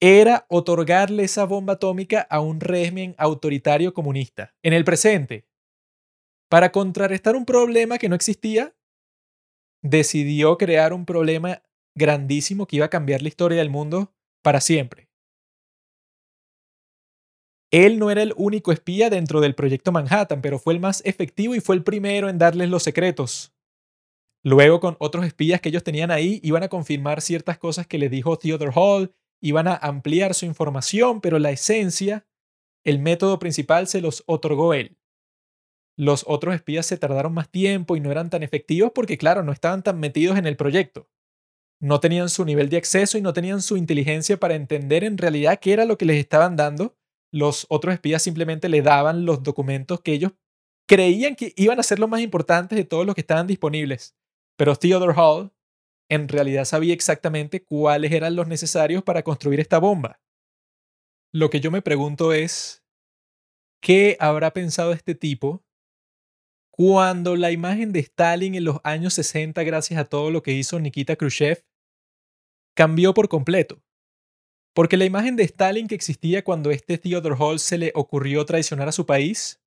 era 0.00 0.46
otorgarle 0.48 1.24
esa 1.24 1.44
bomba 1.44 1.74
atómica 1.74 2.20
a 2.30 2.40
un 2.40 2.60
régimen 2.60 3.14
autoritario 3.18 3.92
comunista. 3.92 4.54
En 4.62 4.72
el 4.72 4.84
presente, 4.84 5.46
para 6.48 6.70
contrarrestar 6.72 7.36
un 7.36 7.44
problema 7.44 7.98
que 7.98 8.08
no 8.08 8.14
existía, 8.14 8.74
decidió 9.82 10.56
crear 10.56 10.92
un 10.92 11.04
problema 11.04 11.62
grandísimo 11.94 12.66
que 12.66 12.76
iba 12.76 12.86
a 12.86 12.90
cambiar 12.90 13.22
la 13.22 13.28
historia 13.28 13.58
del 13.58 13.70
mundo 13.70 14.14
para 14.42 14.60
siempre. 14.60 15.08
Él 17.70 17.98
no 17.98 18.10
era 18.10 18.22
el 18.22 18.32
único 18.36 18.72
espía 18.72 19.10
dentro 19.10 19.40
del 19.40 19.54
proyecto 19.54 19.92
Manhattan, 19.92 20.40
pero 20.40 20.58
fue 20.58 20.72
el 20.72 20.80
más 20.80 21.02
efectivo 21.04 21.54
y 21.54 21.60
fue 21.60 21.76
el 21.76 21.84
primero 21.84 22.28
en 22.28 22.38
darles 22.38 22.70
los 22.70 22.82
secretos. 22.82 23.52
Luego, 24.42 24.80
con 24.80 24.96
otros 25.00 25.26
espías 25.26 25.60
que 25.60 25.68
ellos 25.68 25.84
tenían 25.84 26.10
ahí, 26.10 26.40
iban 26.42 26.62
a 26.62 26.68
confirmar 26.68 27.20
ciertas 27.20 27.58
cosas 27.58 27.86
que 27.86 27.98
le 27.98 28.08
dijo 28.08 28.38
Theodore 28.38 28.72
Hall, 28.74 29.14
iban 29.40 29.68
a 29.68 29.76
ampliar 29.76 30.34
su 30.34 30.46
información, 30.46 31.20
pero 31.20 31.38
la 31.38 31.50
esencia, 31.50 32.26
el 32.84 32.98
método 32.98 33.38
principal 33.38 33.86
se 33.86 34.00
los 34.00 34.22
otorgó 34.26 34.74
él. 34.74 34.98
Los 35.96 36.24
otros 36.28 36.54
espías 36.54 36.86
se 36.86 36.96
tardaron 36.96 37.34
más 37.34 37.50
tiempo 37.50 37.96
y 37.96 38.00
no 38.00 38.10
eran 38.10 38.30
tan 38.30 38.42
efectivos 38.42 38.92
porque, 38.94 39.18
claro, 39.18 39.42
no 39.42 39.52
estaban 39.52 39.82
tan 39.82 39.98
metidos 39.98 40.38
en 40.38 40.46
el 40.46 40.56
proyecto. 40.56 41.08
No 41.80 42.00
tenían 42.00 42.28
su 42.28 42.44
nivel 42.44 42.68
de 42.68 42.76
acceso 42.76 43.18
y 43.18 43.22
no 43.22 43.32
tenían 43.32 43.62
su 43.62 43.76
inteligencia 43.76 44.38
para 44.38 44.54
entender 44.54 45.04
en 45.04 45.18
realidad 45.18 45.58
qué 45.60 45.72
era 45.72 45.84
lo 45.84 45.98
que 45.98 46.04
les 46.04 46.18
estaban 46.18 46.56
dando 46.56 46.98
los 47.30 47.66
otros 47.68 47.94
espías 47.94 48.22
simplemente 48.22 48.68
le 48.68 48.82
daban 48.82 49.24
los 49.24 49.42
documentos 49.42 50.00
que 50.00 50.12
ellos 50.12 50.32
creían 50.86 51.36
que 51.36 51.52
iban 51.56 51.78
a 51.78 51.82
ser 51.82 51.98
los 51.98 52.08
más 52.08 52.20
importantes 52.20 52.76
de 52.76 52.84
todos 52.84 53.04
los 53.04 53.14
que 53.14 53.20
estaban 53.20 53.46
disponibles. 53.46 54.16
Pero 54.56 54.74
Theodore 54.74 55.14
Hall 55.16 55.52
en 56.08 56.28
realidad 56.28 56.64
sabía 56.64 56.94
exactamente 56.94 57.62
cuáles 57.62 58.12
eran 58.12 58.36
los 58.36 58.48
necesarios 58.48 59.02
para 59.02 59.22
construir 59.22 59.60
esta 59.60 59.78
bomba. 59.78 60.20
Lo 61.32 61.50
que 61.50 61.60
yo 61.60 61.70
me 61.70 61.82
pregunto 61.82 62.32
es, 62.32 62.82
¿qué 63.82 64.16
habrá 64.18 64.52
pensado 64.52 64.92
este 64.92 65.14
tipo 65.14 65.64
cuando 66.70 67.36
la 67.36 67.50
imagen 67.50 67.92
de 67.92 68.00
Stalin 68.00 68.54
en 68.54 68.64
los 68.64 68.78
años 68.84 69.14
60, 69.14 69.62
gracias 69.64 70.00
a 70.00 70.04
todo 70.04 70.30
lo 70.30 70.42
que 70.42 70.52
hizo 70.52 70.80
Nikita 70.80 71.16
Khrushchev, 71.16 71.64
cambió 72.74 73.12
por 73.12 73.28
completo? 73.28 73.82
Porque 74.74 74.96
la 74.96 75.04
imagen 75.04 75.36
de 75.36 75.42
Stalin 75.42 75.88
que 75.88 75.96
existía 75.96 76.44
cuando 76.44 76.70
este 76.70 76.98
Theodore 76.98 77.36
Hall 77.38 77.58
se 77.58 77.78
le 77.78 77.92
ocurrió 77.94 78.46
traicionar 78.46 78.88
a 78.88 78.92
su 78.92 79.06
país 79.06 79.60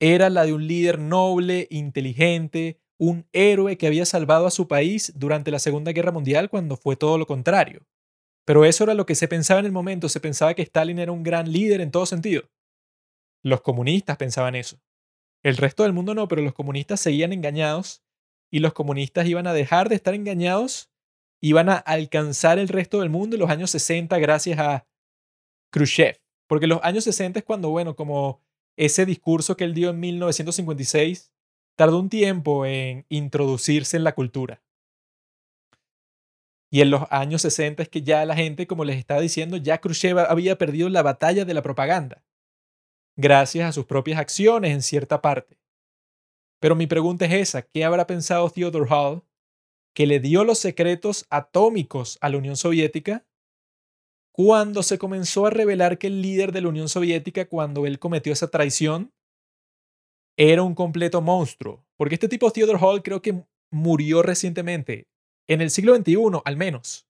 era 0.00 0.30
la 0.30 0.44
de 0.44 0.52
un 0.52 0.66
líder 0.66 0.98
noble, 0.98 1.68
inteligente, 1.70 2.81
un 3.02 3.26
héroe 3.32 3.76
que 3.76 3.88
había 3.88 4.06
salvado 4.06 4.46
a 4.46 4.52
su 4.52 4.68
país 4.68 5.12
durante 5.16 5.50
la 5.50 5.58
Segunda 5.58 5.90
Guerra 5.90 6.12
Mundial 6.12 6.48
cuando 6.48 6.76
fue 6.76 6.94
todo 6.94 7.18
lo 7.18 7.26
contrario. 7.26 7.82
Pero 8.44 8.64
eso 8.64 8.84
era 8.84 8.94
lo 8.94 9.06
que 9.06 9.16
se 9.16 9.26
pensaba 9.26 9.58
en 9.58 9.66
el 9.66 9.72
momento, 9.72 10.08
se 10.08 10.20
pensaba 10.20 10.54
que 10.54 10.62
Stalin 10.62 11.00
era 11.00 11.10
un 11.10 11.24
gran 11.24 11.50
líder 11.50 11.80
en 11.80 11.90
todo 11.90 12.06
sentido. 12.06 12.44
Los 13.42 13.60
comunistas 13.60 14.16
pensaban 14.16 14.54
eso. 14.54 14.78
El 15.42 15.56
resto 15.56 15.82
del 15.82 15.92
mundo 15.92 16.14
no, 16.14 16.28
pero 16.28 16.42
los 16.42 16.54
comunistas 16.54 17.00
seguían 17.00 17.32
engañados 17.32 18.04
y 18.52 18.60
los 18.60 18.72
comunistas 18.72 19.26
iban 19.26 19.48
a 19.48 19.52
dejar 19.52 19.88
de 19.88 19.96
estar 19.96 20.14
engañados 20.14 20.92
iban 21.42 21.68
a 21.68 21.74
alcanzar 21.74 22.58
el 22.58 22.68
resto 22.68 23.00
del 23.00 23.10
mundo 23.10 23.34
en 23.34 23.40
los 23.40 23.50
años 23.50 23.70
60 23.72 24.16
gracias 24.18 24.58
a 24.60 24.86
Khrushchev. 25.70 26.20
Porque 26.46 26.68
los 26.68 26.78
años 26.82 27.04
60 27.04 27.40
es 27.40 27.44
cuando, 27.44 27.70
bueno, 27.70 27.96
como 27.96 28.40
ese 28.76 29.04
discurso 29.04 29.56
que 29.56 29.64
él 29.64 29.74
dio 29.74 29.90
en 29.90 30.00
1956 30.00 31.31
tardó 31.76 31.98
un 31.98 32.08
tiempo 32.08 32.66
en 32.66 33.06
introducirse 33.08 33.96
en 33.96 34.04
la 34.04 34.14
cultura. 34.14 34.62
Y 36.70 36.80
en 36.80 36.90
los 36.90 37.02
años 37.10 37.42
60 37.42 37.82
es 37.82 37.88
que 37.88 38.02
ya 38.02 38.24
la 38.24 38.34
gente, 38.34 38.66
como 38.66 38.84
les 38.84 38.96
estaba 38.96 39.20
diciendo, 39.20 39.58
ya 39.58 39.78
Khrushchev 39.78 40.18
había 40.18 40.56
perdido 40.56 40.88
la 40.88 41.02
batalla 41.02 41.44
de 41.44 41.52
la 41.52 41.62
propaganda, 41.62 42.24
gracias 43.16 43.68
a 43.68 43.72
sus 43.72 43.84
propias 43.84 44.18
acciones 44.18 44.72
en 44.72 44.80
cierta 44.80 45.20
parte. 45.20 45.58
Pero 46.60 46.74
mi 46.74 46.86
pregunta 46.86 47.26
es 47.26 47.32
esa, 47.32 47.62
¿qué 47.62 47.84
habrá 47.84 48.06
pensado 48.06 48.48
Theodore 48.48 48.88
Hall 48.88 49.22
que 49.94 50.06
le 50.06 50.20
dio 50.20 50.44
los 50.44 50.58
secretos 50.58 51.26
atómicos 51.28 52.16
a 52.20 52.30
la 52.30 52.38
Unión 52.38 52.56
Soviética 52.56 53.26
cuando 54.32 54.82
se 54.82 54.96
comenzó 54.96 55.46
a 55.46 55.50
revelar 55.50 55.98
que 55.98 56.06
el 56.06 56.22
líder 56.22 56.52
de 56.52 56.62
la 56.62 56.68
Unión 56.68 56.88
Soviética, 56.88 57.46
cuando 57.46 57.84
él 57.84 57.98
cometió 57.98 58.32
esa 58.32 58.48
traición, 58.48 59.12
era 60.50 60.62
un 60.62 60.74
completo 60.74 61.20
monstruo. 61.22 61.84
Porque 61.96 62.16
este 62.16 62.28
tipo, 62.28 62.50
Theodore 62.50 62.78
Hall, 62.80 63.02
creo 63.02 63.22
que 63.22 63.44
murió 63.70 64.22
recientemente, 64.22 65.08
en 65.48 65.60
el 65.60 65.70
siglo 65.70 65.94
XXI 65.94 66.16
al 66.44 66.56
menos. 66.56 67.06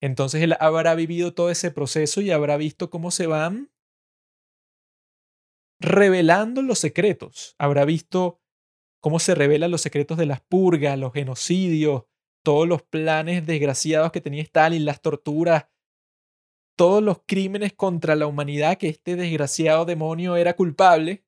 Entonces 0.00 0.42
él 0.42 0.56
habrá 0.60 0.94
vivido 0.94 1.34
todo 1.34 1.50
ese 1.50 1.70
proceso 1.70 2.20
y 2.20 2.30
habrá 2.30 2.56
visto 2.56 2.88
cómo 2.88 3.10
se 3.10 3.26
van 3.26 3.70
revelando 5.80 6.62
los 6.62 6.78
secretos. 6.78 7.54
Habrá 7.58 7.84
visto 7.84 8.40
cómo 9.00 9.18
se 9.18 9.34
revelan 9.34 9.70
los 9.70 9.82
secretos 9.82 10.16
de 10.16 10.26
las 10.26 10.40
purgas, 10.40 10.98
los 10.98 11.12
genocidios, 11.12 12.04
todos 12.44 12.66
los 12.66 12.82
planes 12.82 13.46
desgraciados 13.46 14.10
que 14.10 14.20
tenía 14.20 14.42
Stalin, 14.42 14.84
las 14.84 15.02
torturas, 15.02 15.66
todos 16.76 17.02
los 17.02 17.22
crímenes 17.26 17.72
contra 17.74 18.14
la 18.14 18.26
humanidad 18.26 18.78
que 18.78 18.88
este 18.88 19.16
desgraciado 19.16 19.84
demonio 19.84 20.36
era 20.36 20.54
culpable, 20.54 21.24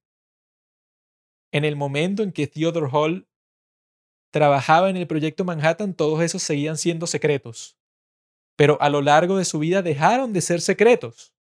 en 1.53 1.65
el 1.65 1.77
momento 1.77 2.23
en 2.23 2.33
que 2.33 2.47
Theodore 2.47 2.89
Hall 2.93 3.29
trabajaba 4.33 4.91
en 4.91 4.97
el 4.97 5.07
proyecto 5.07 5.45
Manhattan, 5.45 5.95
todos 5.95 6.23
esos 6.23 6.43
seguían 6.43 6.77
siendo 6.77 7.07
secretos. 7.07 7.77
Pero 8.57 8.81
a 8.81 8.91
lo 8.91 9.03
largo 9.03 9.37
de 9.37 9.45
su 9.45 9.59
vida 9.59 9.83
dejaron 9.83 10.33
de 10.33 10.41
ser 10.41 10.61
secretos. 10.61 11.35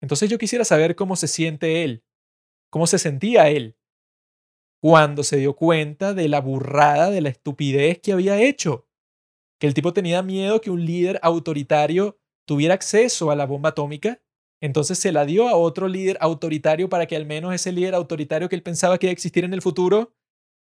Entonces 0.00 0.30
yo 0.30 0.38
quisiera 0.38 0.64
saber 0.64 0.96
cómo 0.96 1.16
se 1.16 1.28
siente 1.28 1.84
él, 1.84 2.04
cómo 2.70 2.86
se 2.86 2.98
sentía 2.98 3.48
él 3.50 3.76
cuando 4.80 5.22
se 5.24 5.36
dio 5.36 5.54
cuenta 5.54 6.14
de 6.14 6.28
la 6.28 6.40
burrada, 6.40 7.10
de 7.10 7.20
la 7.20 7.28
estupidez 7.28 8.00
que 8.00 8.12
había 8.12 8.40
hecho. 8.40 8.88
Que 9.58 9.66
el 9.66 9.74
tipo 9.74 9.92
tenía 9.92 10.22
miedo 10.22 10.62
que 10.62 10.70
un 10.70 10.86
líder 10.86 11.20
autoritario 11.22 12.18
tuviera 12.46 12.74
acceso 12.74 13.30
a 13.30 13.36
la 13.36 13.44
bomba 13.44 13.70
atómica, 13.70 14.22
entonces 14.60 14.98
se 14.98 15.12
la 15.12 15.24
dio 15.24 15.48
a 15.48 15.56
otro 15.56 15.88
líder 15.88 16.18
autoritario 16.20 16.88
para 16.88 17.06
que 17.06 17.16
al 17.16 17.26
menos 17.26 17.54
ese 17.54 17.72
líder 17.72 17.94
autoritario 17.94 18.48
que 18.48 18.56
él 18.56 18.62
pensaba 18.62 18.98
que 18.98 19.06
iba 19.06 19.10
a 19.10 19.12
existir 19.12 19.44
en 19.44 19.54
el 19.54 19.62
futuro 19.62 20.12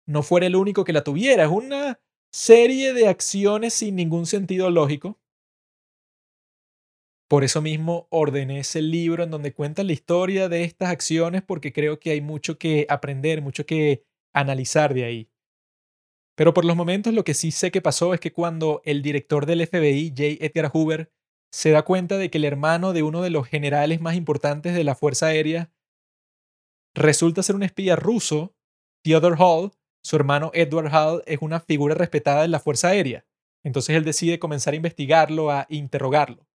no 0.07 0.23
fuera 0.23 0.47
el 0.47 0.55
único 0.55 0.83
que 0.83 0.93
la 0.93 1.03
tuviera. 1.03 1.43
Es 1.43 1.49
una 1.49 1.99
serie 2.31 2.93
de 2.93 3.07
acciones 3.07 3.73
sin 3.73 3.95
ningún 3.95 4.25
sentido 4.25 4.69
lógico. 4.69 5.19
Por 7.29 7.43
eso 7.43 7.61
mismo 7.61 8.07
ordené 8.09 8.59
ese 8.59 8.81
libro 8.81 9.23
en 9.23 9.31
donde 9.31 9.53
cuenta 9.53 9.83
la 9.83 9.93
historia 9.93 10.49
de 10.49 10.63
estas 10.63 10.89
acciones 10.89 11.41
porque 11.41 11.73
creo 11.73 11.99
que 11.99 12.11
hay 12.11 12.21
mucho 12.21 12.57
que 12.57 12.85
aprender, 12.89 13.41
mucho 13.41 13.65
que 13.65 14.05
analizar 14.33 14.93
de 14.93 15.05
ahí. 15.05 15.29
Pero 16.35 16.53
por 16.53 16.65
los 16.65 16.75
momentos 16.75 17.13
lo 17.13 17.23
que 17.23 17.33
sí 17.33 17.51
sé 17.51 17.71
que 17.71 17.81
pasó 17.81 18.13
es 18.13 18.19
que 18.19 18.33
cuando 18.33 18.81
el 18.85 19.01
director 19.01 19.45
del 19.45 19.65
FBI, 19.65 20.09
J. 20.09 20.45
Edgar 20.45 20.71
Hoover, 20.73 21.11
se 21.53 21.69
da 21.69 21.83
cuenta 21.83 22.17
de 22.17 22.31
que 22.31 22.39
el 22.39 22.45
hermano 22.45 22.93
de 22.93 23.03
uno 23.03 23.21
de 23.21 23.29
los 23.29 23.47
generales 23.47 24.01
más 24.01 24.15
importantes 24.15 24.73
de 24.73 24.83
la 24.83 24.95
Fuerza 24.95 25.27
Aérea 25.27 25.71
resulta 26.95 27.43
ser 27.43 27.55
un 27.55 27.61
espía 27.61 27.95
ruso, 27.95 28.55
Theodore 29.03 29.35
Hall, 29.37 29.71
su 30.03 30.15
hermano 30.15 30.49
Edward 30.55 30.91
Hall 30.91 31.23
es 31.27 31.37
una 31.41 31.59
figura 31.59 31.93
respetada 31.93 32.43
en 32.43 32.49
la 32.49 32.59
Fuerza 32.59 32.87
Aérea. 32.87 33.27
Entonces 33.63 33.95
él 33.95 34.03
decide 34.03 34.39
comenzar 34.39 34.73
a 34.73 34.77
investigarlo, 34.77 35.51
a 35.51 35.67
interrogarlo. 35.69 36.47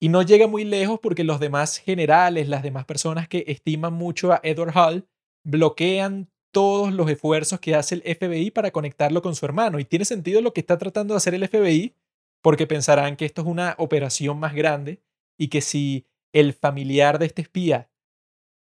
Y 0.00 0.08
no 0.08 0.22
llega 0.22 0.46
muy 0.46 0.64
lejos 0.64 1.00
porque 1.00 1.24
los 1.24 1.40
demás 1.40 1.78
generales, 1.78 2.48
las 2.48 2.62
demás 2.62 2.84
personas 2.84 3.26
que 3.26 3.42
estiman 3.48 3.92
mucho 3.92 4.32
a 4.32 4.40
Edward 4.44 4.72
Hall, 4.76 5.08
bloquean 5.44 6.30
todos 6.52 6.92
los 6.92 7.10
esfuerzos 7.10 7.58
que 7.58 7.74
hace 7.74 7.96
el 7.96 8.02
FBI 8.02 8.52
para 8.52 8.70
conectarlo 8.70 9.20
con 9.20 9.34
su 9.34 9.46
hermano. 9.46 9.80
Y 9.80 9.84
tiene 9.84 10.04
sentido 10.04 10.40
lo 10.40 10.52
que 10.52 10.60
está 10.60 10.78
tratando 10.78 11.14
de 11.14 11.18
hacer 11.18 11.34
el 11.34 11.48
FBI 11.48 11.96
porque 12.42 12.66
pensarán 12.66 13.16
que 13.16 13.24
esto 13.24 13.42
es 13.42 13.48
una 13.48 13.74
operación 13.78 14.38
más 14.38 14.54
grande 14.54 15.02
y 15.38 15.48
que 15.48 15.60
si 15.60 16.06
el 16.32 16.52
familiar 16.52 17.18
de 17.18 17.26
este 17.26 17.42
espía 17.42 17.90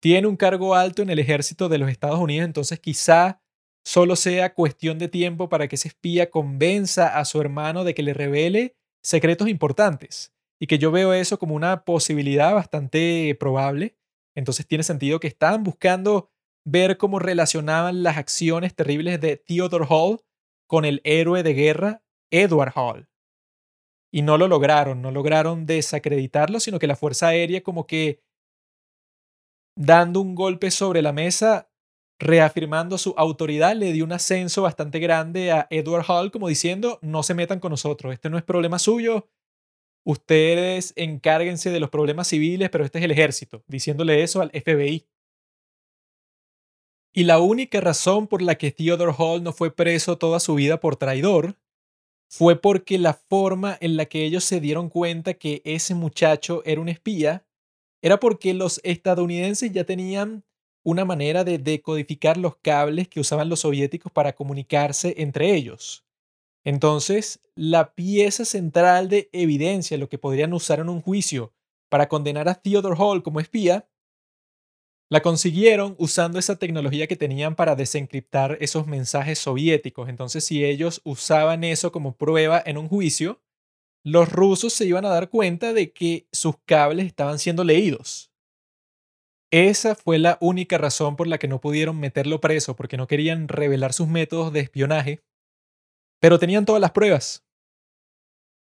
tiene 0.01 0.29
un 0.29 0.37
cargo 0.37 0.75
alto 0.75 1.03
en 1.03 1.11
el 1.11 1.19
ejército 1.19 1.69
de 1.69 1.79
los 1.79 1.91
Estados 1.91 2.21
Unidos, 2.21 2.47
entonces 2.47 2.79
quizá 2.79 3.43
solo 3.85 4.17
sea 4.17 4.55
cuestión 4.55 4.99
de 4.99 5.09
tiempo 5.09 5.49
para 5.49 5.67
que 5.67 5.77
ese 5.77 5.89
espía 5.89 6.31
convenza 6.31 7.19
a 7.19 7.25
su 7.25 7.41
hermano 7.41 7.85
de 7.85 7.95
que 7.95 8.03
le 8.03 8.15
revele 8.15 8.77
secretos 9.03 9.49
importantes 9.49 10.33
y 10.61 10.67
que 10.67 10.79
yo 10.79 10.91
veo 10.91 11.13
eso 11.13 11.39
como 11.39 11.55
una 11.55 11.85
posibilidad 11.85 12.55
bastante 12.55 13.37
probable. 13.39 13.97
Entonces 14.35 14.67
tiene 14.67 14.85
sentido 14.85 15.21
que 15.21 15.29
estaban 15.29 15.65
buscando 15.65 16.31
ver 16.65 16.99
cómo 16.99 17.19
relacionaban 17.19 18.03
las 18.03 18.19
acciones 18.19 18.75
terribles 18.75 19.21
de 19.21 19.37
Theodore 19.37 19.87
Hall 19.89 20.21
con 20.67 20.85
el 20.85 21.01
héroe 21.05 21.43
de 21.43 21.55
guerra 21.55 22.03
Edward 22.31 22.73
Hall. 22.77 23.09
Y 24.11 24.23
no 24.23 24.39
lo 24.39 24.49
lograron, 24.49 25.03
no 25.03 25.11
lograron 25.11 25.67
desacreditarlo, 25.67 26.61
sino 26.61 26.79
que 26.79 26.87
la 26.87 26.97
Fuerza 26.97 27.29
Aérea 27.29 27.63
como 27.63 27.87
que 27.87 28.23
dando 29.77 30.21
un 30.21 30.35
golpe 30.35 30.71
sobre 30.71 31.03
la 31.03 31.13
mesa, 31.13 31.71
reafirmando 32.19 32.99
su 32.99 33.15
autoridad, 33.17 33.77
le 33.77 33.93
dio 33.93 34.05
un 34.05 34.13
ascenso 34.13 34.63
bastante 34.63 34.99
grande 34.99 35.53
a 35.53 35.69
Edward 35.71 36.05
Hall 36.09 36.33
como 36.33 36.49
diciendo, 36.49 36.99
no 37.01 37.23
se 37.23 37.35
metan 37.35 37.61
con 37.61 37.71
nosotros, 37.71 38.13
este 38.13 38.29
no 38.29 38.39
es 38.39 38.45
problema 38.45 38.79
suyo, 38.79 39.29
ustedes 40.05 40.95
encárguense 40.97 41.71
de 41.71 41.81
los 41.81 41.91
problemas 41.91 42.29
civiles, 42.29 42.71
pero 42.71 42.85
este 42.85 42.99
es 42.99 43.05
el 43.05 43.13
ejército, 43.13 43.63
diciéndole 43.69 44.23
eso 44.23 44.41
al 44.41 44.51
FBI. 44.51 45.07
Y 47.13 47.25
la 47.25 47.39
única 47.39 47.81
razón 47.81 48.27
por 48.27 48.43
la 48.43 48.57
que 48.57 48.71
Theodore 48.71 49.15
Hall 49.17 49.43
no 49.43 49.53
fue 49.53 49.75
preso 49.75 50.19
toda 50.19 50.41
su 50.41 50.55
vida 50.55 50.81
por 50.81 50.97
traidor 50.97 51.57
fue 52.29 52.61
porque 52.61 52.99
la 52.99 53.15
forma 53.15 53.77
en 53.81 53.97
la 53.97 54.07
que 54.07 54.25
ellos 54.25 54.45
se 54.45 54.61
dieron 54.61 54.91
cuenta 54.91 55.35
que 55.35 55.63
ese 55.65 55.95
muchacho 55.95 56.63
era 56.65 56.81
un 56.81 56.89
espía 56.89 57.45
era 58.03 58.21
porque 58.21 58.55
los 58.55 58.81
estadounidenses 58.85 59.73
ya 59.73 59.85
tenían 59.85 60.45
una 60.85 61.05
manera 61.05 61.43
de 61.43 61.59
decodificar 61.59 62.37
los 62.37 62.57
cables 62.57 63.09
que 63.09 63.21
usaban 63.21 63.49
los 63.49 63.61
soviéticos 63.61 64.13
para 64.13 64.35
comunicarse 64.35 65.15
entre 65.19 65.55
ellos. 65.55 66.05
Entonces, 66.65 67.41
la 67.55 67.95
pieza 67.95 68.45
central 68.45 69.09
de 69.09 69.29
evidencia, 69.33 69.99
lo 69.99 70.09
que 70.09 70.19
podrían 70.19 70.53
usar 70.53 70.81
en 70.81 70.89
un 70.89 71.01
juicio 71.01 71.53
para 71.89 72.09
condenar 72.09 72.49
a 72.49 72.55
Theodore 72.55 72.97
Hall 72.99 73.23
como 73.23 73.41
espía, 73.41 73.89
la 75.11 75.23
consiguieron 75.23 75.95
usando 75.99 76.39
esa 76.39 76.57
tecnología 76.57 77.07
que 77.07 77.17
tenían 77.17 77.55
para 77.55 77.77
desencriptar 77.77 78.59
esos 78.61 78.87
mensajes 78.87 79.39
soviéticos. 79.39 80.09
Entonces, 80.09 80.45
si 80.45 80.65
ellos 80.65 81.01
usaban 81.05 81.65
eso 81.65 81.93
como 81.93 82.17
prueba 82.17 82.63
en 82.65 82.77
un 82.77 82.89
juicio, 82.89 83.41
los 84.05 84.31
rusos 84.31 84.73
se 84.73 84.87
iban 84.87 85.05
a 85.05 85.11
dar 85.11 85.31
cuenta 85.31 85.73
de 85.73 85.93
que 85.93 86.29
sus 86.33 86.57
cables 86.65 87.07
estaban 87.07 87.39
siendo 87.39 87.65
leídos. 87.65 88.31
Esa 89.51 89.95
fue 89.95 90.19
la 90.19 90.37
única 90.43 90.77
razón 90.77 91.17
por 91.17 91.27
la 91.27 91.39
que 91.39 91.49
no 91.49 91.61
pudieron 91.61 91.99
meterlo 91.99 92.41
preso, 92.41 92.77
porque 92.77 92.99
no 92.99 93.07
querían 93.07 93.49
revelar 93.49 93.95
sus 93.95 94.07
métodos 94.07 94.53
de 94.53 94.61
espionaje, 94.61 95.23
pero 96.21 96.39
tenían 96.39 96.67
todas 96.67 96.83
las 96.83 96.91
pruebas. 96.91 97.47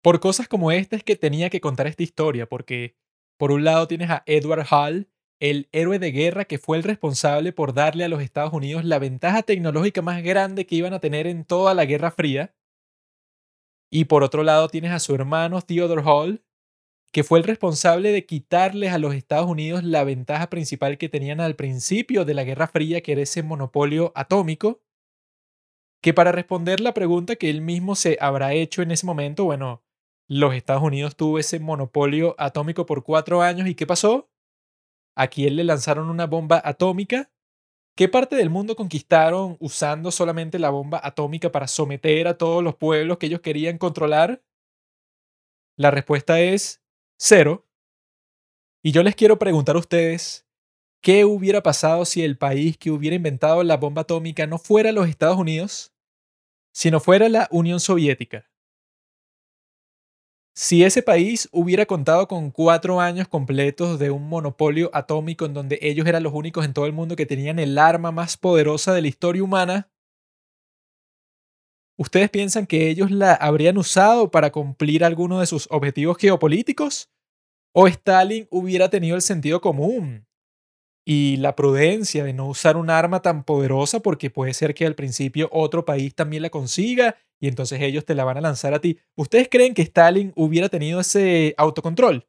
Por 0.04 0.20
cosas 0.20 0.50
como 0.50 0.72
esta 0.72 0.98
es 0.98 1.04
que 1.04 1.16
tenía 1.16 1.50
que 1.50 1.62
contar 1.62 1.88
esta 1.88 2.04
historia, 2.04 2.46
porque 2.48 2.98
por 3.38 3.52
un 3.52 3.64
lado 3.64 3.88
tienes 3.88 4.10
a 4.10 4.24
Edward 4.26 4.68
Hall, 4.70 5.10
el 5.40 5.68
héroe 5.72 6.00
de 6.00 6.12
guerra 6.12 6.46
que 6.46 6.58
fue 6.58 6.78
el 6.78 6.84
responsable 6.84 7.52
por 7.52 7.74
darle 7.74 8.06
a 8.06 8.10
los 8.10 8.22
Estados 8.22 8.54
Unidos 8.54 8.86
la 8.86 9.00
ventaja 9.00 9.44
tecnológica 9.44 10.02
más 10.02 10.24
grande 10.24 10.66
que 10.66 10.76
iban 10.76 10.94
a 10.94 11.00
tener 11.00 11.28
en 11.28 11.46
toda 11.46 11.74
la 11.74 11.86
Guerra 11.86 12.12
Fría. 12.12 12.56
Y 13.92 14.06
por 14.06 14.24
otro 14.24 14.44
lado 14.44 14.68
tienes 14.70 14.92
a 14.92 15.00
su 15.00 15.14
hermano 15.14 15.62
Theodore 15.62 16.04
Hall, 16.06 16.44
que 17.12 17.24
fue 17.24 17.40
el 17.40 17.46
responsable 17.46 18.12
de 18.12 18.26
quitarles 18.26 18.92
a 18.92 18.98
los 18.98 19.14
Estados 19.14 19.50
Unidos 19.50 19.84
la 19.84 20.04
ventaja 20.04 20.50
principal 20.50 20.98
que 20.98 21.10
tenían 21.10 21.40
al 21.40 21.56
principio 21.56 22.26
de 22.26 22.34
la 22.34 22.44
Guerra 22.44 22.68
Fría, 22.68 23.02
que 23.02 23.14
era 23.14 23.22
ese 23.22 23.44
monopolio 23.44 24.12
atómico, 24.16 24.82
que 26.02 26.14
para 26.14 26.32
responder 26.32 26.82
la 26.82 26.94
pregunta 26.94 27.36
que 27.36 27.50
él 27.50 27.62
mismo 27.62 27.96
se 27.96 28.18
habrá 28.20 28.54
hecho 28.54 28.82
en 28.82 28.92
ese 28.92 29.06
momento, 29.06 29.46
bueno, 29.46 29.84
los 30.28 30.54
Estados 30.54 30.84
Unidos 30.84 31.16
tuvo 31.16 31.40
ese 31.40 31.60
monopolio 31.60 32.36
atómico 32.38 32.86
por 32.86 33.04
cuatro 33.04 33.42
años 33.42 33.68
y 33.68 33.76
¿qué 33.76 33.88
pasó? 33.88 34.30
Aquí 35.16 35.48
él 35.48 35.56
le 35.56 35.64
lanzaron 35.64 36.10
una 36.10 36.28
bomba 36.28 36.62
atómica. 36.64 37.32
¿Qué 37.96 38.10
parte 38.10 38.36
del 38.36 38.50
mundo 38.50 38.76
conquistaron 38.76 39.56
usando 39.60 40.12
solamente 40.12 40.60
la 40.60 40.70
bomba 40.70 41.00
atómica 41.02 41.52
para 41.52 41.68
someter 41.68 42.28
a 42.28 42.38
todos 42.38 42.62
los 42.64 42.76
pueblos 42.76 43.18
que 43.18 43.28
ellos 43.28 43.42
querían 43.42 43.78
controlar? 43.78 44.44
La 45.78 45.92
respuesta 45.92 46.40
es 46.42 46.82
cero. 47.18 47.66
Y 48.84 48.92
yo 48.92 49.04
les 49.04 49.16
quiero 49.16 49.40
preguntar 49.40 49.78
a 49.78 49.80
ustedes, 49.80 50.46
¿qué 51.02 51.26
hubiera 51.26 51.64
pasado 51.64 52.06
si 52.06 52.24
el 52.24 52.38
país 52.38 52.78
que 52.78 52.92
hubiera 52.92 53.16
inventado 53.16 53.64
la 53.64 53.78
bomba 53.78 54.04
atómica 54.04 54.48
no 54.48 54.58
fuera 54.58 54.92
los 54.92 55.08
Estados 55.08 55.38
Unidos, 55.38 55.94
sino 56.74 57.00
fuera 57.00 57.30
la 57.30 57.48
Unión 57.52 57.80
Soviética? 57.80 58.50
Si 60.58 60.86
ese 60.86 61.04
país 61.04 61.50
hubiera 61.52 61.86
contado 61.86 62.30
con 62.30 62.50
cuatro 62.50 63.02
años 63.02 63.28
completos 63.28 64.00
de 64.00 64.10
un 64.10 64.30
monopolio 64.30 64.90
atómico 64.94 65.46
en 65.46 65.54
donde 65.54 65.80
ellos 65.82 66.08
eran 66.08 66.24
los 66.24 66.34
únicos 66.34 66.64
en 66.64 66.74
todo 66.74 66.86
el 66.86 66.94
mundo 66.94 67.18
que 67.18 67.26
tenían 67.26 67.60
el 67.60 67.78
arma 67.78 68.12
más 68.14 68.38
poderosa 68.38 68.94
de 68.94 69.02
la 69.02 69.10
historia 69.10 69.44
humana, 69.44 69.90
¿ustedes 71.98 72.30
piensan 72.30 72.68
que 72.68 72.90
ellos 72.90 73.12
la 73.12 73.34
habrían 73.34 73.78
usado 73.78 74.32
para 74.32 74.52
cumplir 74.52 75.04
alguno 75.04 75.42
de 75.42 75.46
sus 75.46 75.68
objetivos 75.72 76.18
geopolíticos? 76.18 77.10
¿O 77.74 77.88
Stalin 77.88 78.48
hubiera 78.50 78.90
tenido 78.90 79.18
el 79.18 79.22
sentido 79.22 79.60
común 79.60 80.26
y 81.06 81.38
la 81.38 81.56
prudencia 81.56 82.24
de 82.24 82.34
no 82.34 82.48
usar 82.48 82.78
un 82.78 82.90
arma 82.90 83.22
tan 83.22 83.44
poderosa 83.44 84.00
porque 84.00 84.30
puede 84.30 84.54
ser 84.54 84.74
que 84.74 84.86
al 84.86 84.96
principio 84.96 85.50
otro 85.52 85.86
país 85.86 86.16
también 86.16 86.44
la 86.44 86.50
consiga 86.50 87.18
y 87.40 87.48
entonces 87.48 87.82
ellos 87.82 88.06
te 88.06 88.16
la 88.16 88.24
van 88.24 88.38
a 88.38 88.42
lanzar 88.42 88.74
a 88.74 88.80
ti. 88.80 89.00
¿Ustedes 89.16 89.50
creen 89.50 89.74
que 89.74 89.82
Stalin 89.82 90.34
hubiera 90.36 90.70
tenido 90.70 91.00
ese 91.00 91.54
autocontrol? 91.58 92.28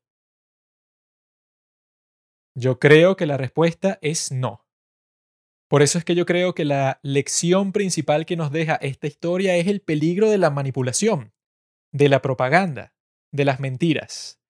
Yo 2.55 2.79
creo 2.79 3.17
que 3.17 3.27
la 3.27 3.37
respuesta 3.37 3.99
es 4.01 4.33
no. 4.33 4.67
Por 5.69 5.83
eso 5.83 5.99
es 5.99 6.05
que 6.05 6.15
yo 6.15 6.27
creo 6.27 6.55
que 6.55 6.65
la 6.65 7.01
lección 7.03 7.73
principal 7.73 8.25
que 8.25 8.37
nos 8.37 8.53
deja 8.53 8.77
esta 8.77 9.07
historia 9.07 9.57
es 9.57 9.67
el 9.67 9.81
peligro 9.81 10.31
de 10.31 10.39
la 10.39 10.51
manipulación, 10.51 11.35
de 11.93 12.09
la 12.09 12.23
propaganda, 12.23 12.95
de 13.33 13.45
las 13.45 13.59
mentiras. 13.59 14.41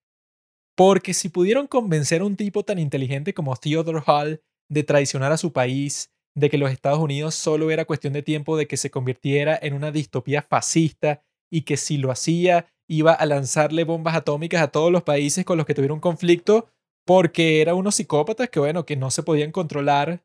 Porque 0.76 1.14
si 1.14 1.30
pudieron 1.30 1.66
convencer 1.66 2.20
a 2.20 2.26
un 2.26 2.36
tipo 2.36 2.64
tan 2.64 2.78
inteligente 2.78 3.32
como 3.32 3.56
Theodore 3.56 4.02
Hall 4.06 4.42
de 4.68 4.84
traicionar 4.84 5.32
a 5.32 5.38
su 5.38 5.52
país, 5.52 6.12
de 6.36 6.50
que 6.50 6.58
los 6.58 6.70
Estados 6.70 6.98
Unidos 6.98 7.34
solo 7.34 7.70
era 7.70 7.86
cuestión 7.86 8.12
de 8.12 8.22
tiempo 8.22 8.56
de 8.56 8.68
que 8.68 8.76
se 8.76 8.90
convirtiera 8.90 9.58
en 9.60 9.72
una 9.72 9.90
distopía 9.90 10.42
fascista 10.42 11.22
y 11.50 11.62
que 11.62 11.78
si 11.78 11.96
lo 11.96 12.10
hacía 12.10 12.66
iba 12.86 13.12
a 13.12 13.26
lanzarle 13.26 13.84
bombas 13.84 14.14
atómicas 14.14 14.62
a 14.62 14.68
todos 14.68 14.92
los 14.92 15.02
países 15.02 15.44
con 15.44 15.56
los 15.56 15.66
que 15.66 15.74
tuviera 15.74 15.94
un 15.94 16.00
conflicto 16.00 16.68
porque 17.06 17.62
era 17.62 17.74
unos 17.74 17.94
psicópatas 17.94 18.50
que 18.50 18.60
bueno, 18.60 18.84
que 18.84 18.96
no 18.96 19.10
se 19.10 19.22
podían 19.22 19.50
controlar. 19.50 20.22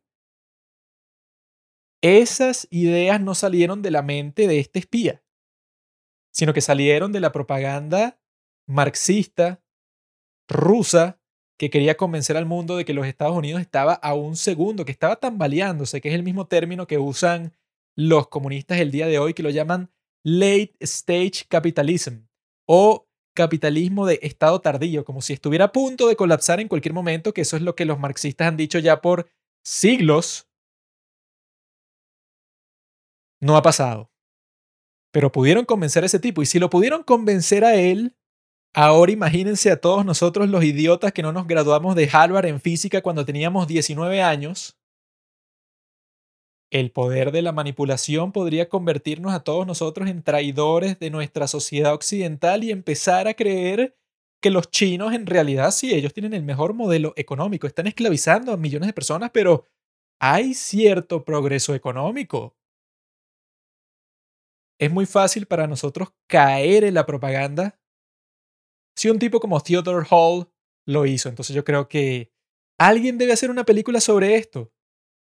Esas 2.01 2.67
ideas 2.71 3.21
no 3.21 3.33
salieron 3.33 3.81
de 3.81 3.91
la 3.91 4.01
mente 4.01 4.47
de 4.47 4.59
este 4.59 4.79
espía, 4.79 5.23
sino 6.33 6.51
que 6.53 6.61
salieron 6.61 7.13
de 7.13 7.21
la 7.21 7.31
propaganda 7.31 8.19
marxista 8.67 9.63
rusa 10.49 11.20
que 11.61 11.69
quería 11.69 11.95
convencer 11.95 12.37
al 12.37 12.47
mundo 12.47 12.75
de 12.75 12.85
que 12.85 12.95
los 12.95 13.05
Estados 13.05 13.37
Unidos 13.37 13.61
estaba 13.61 13.93
a 13.93 14.15
un 14.15 14.35
segundo, 14.35 14.83
que 14.83 14.91
estaba 14.91 15.17
tambaleándose, 15.17 16.01
que 16.01 16.09
es 16.09 16.15
el 16.15 16.23
mismo 16.23 16.47
término 16.47 16.87
que 16.87 16.97
usan 16.97 17.53
los 17.95 18.29
comunistas 18.29 18.79
el 18.79 18.89
día 18.89 19.05
de 19.05 19.19
hoy, 19.19 19.35
que 19.35 19.43
lo 19.43 19.51
llaman 19.51 19.91
late 20.23 20.73
stage 20.79 21.45
capitalism 21.47 22.25
o 22.67 23.07
capitalismo 23.35 24.07
de 24.07 24.17
estado 24.23 24.59
tardío, 24.59 25.05
como 25.05 25.21
si 25.21 25.33
estuviera 25.33 25.65
a 25.65 25.71
punto 25.71 26.07
de 26.07 26.15
colapsar 26.15 26.59
en 26.59 26.67
cualquier 26.67 26.95
momento, 26.95 27.31
que 27.31 27.41
eso 27.41 27.57
es 27.57 27.61
lo 27.61 27.75
que 27.75 27.85
los 27.85 27.99
marxistas 27.99 28.47
han 28.47 28.57
dicho 28.57 28.79
ya 28.79 28.99
por 28.99 29.29
siglos. 29.63 30.47
No 33.39 33.55
ha 33.55 33.61
pasado. 33.61 34.09
Pero 35.13 35.31
pudieron 35.31 35.65
convencer 35.65 36.01
a 36.01 36.07
ese 36.07 36.17
tipo, 36.17 36.41
y 36.41 36.47
si 36.47 36.57
lo 36.57 36.71
pudieron 36.71 37.03
convencer 37.03 37.63
a 37.65 37.75
él, 37.75 38.15
Ahora 38.73 39.11
imagínense 39.11 39.69
a 39.69 39.81
todos 39.81 40.05
nosotros 40.05 40.47
los 40.47 40.63
idiotas 40.63 41.11
que 41.11 41.21
no 41.21 41.33
nos 41.33 41.45
graduamos 41.45 41.93
de 41.95 42.09
Harvard 42.11 42.45
en 42.45 42.61
física 42.61 43.01
cuando 43.01 43.25
teníamos 43.25 43.67
19 43.67 44.21
años. 44.21 44.77
El 46.71 46.91
poder 46.91 47.33
de 47.33 47.41
la 47.41 47.51
manipulación 47.51 48.31
podría 48.31 48.69
convertirnos 48.69 49.33
a 49.33 49.43
todos 49.43 49.67
nosotros 49.67 50.07
en 50.07 50.23
traidores 50.23 50.97
de 50.99 51.09
nuestra 51.09 51.47
sociedad 51.47 51.93
occidental 51.93 52.63
y 52.63 52.71
empezar 52.71 53.27
a 53.27 53.33
creer 53.33 53.97
que 54.41 54.49
los 54.49 54.71
chinos 54.71 55.13
en 55.13 55.25
realidad 55.25 55.71
sí, 55.71 55.93
ellos 55.93 56.13
tienen 56.13 56.33
el 56.33 56.43
mejor 56.43 56.73
modelo 56.73 57.11
económico, 57.17 57.67
están 57.67 57.87
esclavizando 57.87 58.53
a 58.53 58.57
millones 58.57 58.87
de 58.87 58.93
personas, 58.93 59.31
pero 59.33 59.65
hay 60.17 60.53
cierto 60.53 61.25
progreso 61.25 61.75
económico. 61.75 62.55
Es 64.79 64.89
muy 64.89 65.05
fácil 65.05 65.45
para 65.45 65.67
nosotros 65.67 66.13
caer 66.27 66.85
en 66.85 66.93
la 66.93 67.05
propaganda 67.05 67.80
si 69.01 69.09
un 69.09 69.17
tipo 69.17 69.39
como 69.39 69.59
Theodore 69.59 70.05
Hall 70.11 70.47
lo 70.85 71.07
hizo, 71.07 71.27
entonces 71.27 71.55
yo 71.55 71.63
creo 71.63 71.87
que 71.89 72.31
alguien 72.77 73.17
debe 73.17 73.33
hacer 73.33 73.49
una 73.49 73.65
película 73.65 73.99
sobre 73.99 74.35
esto. 74.35 74.71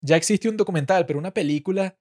Ya 0.04 0.16
existe 0.16 0.48
un 0.48 0.56
documental, 0.56 1.06
pero 1.06 1.20
una 1.20 1.32
película 1.32 1.96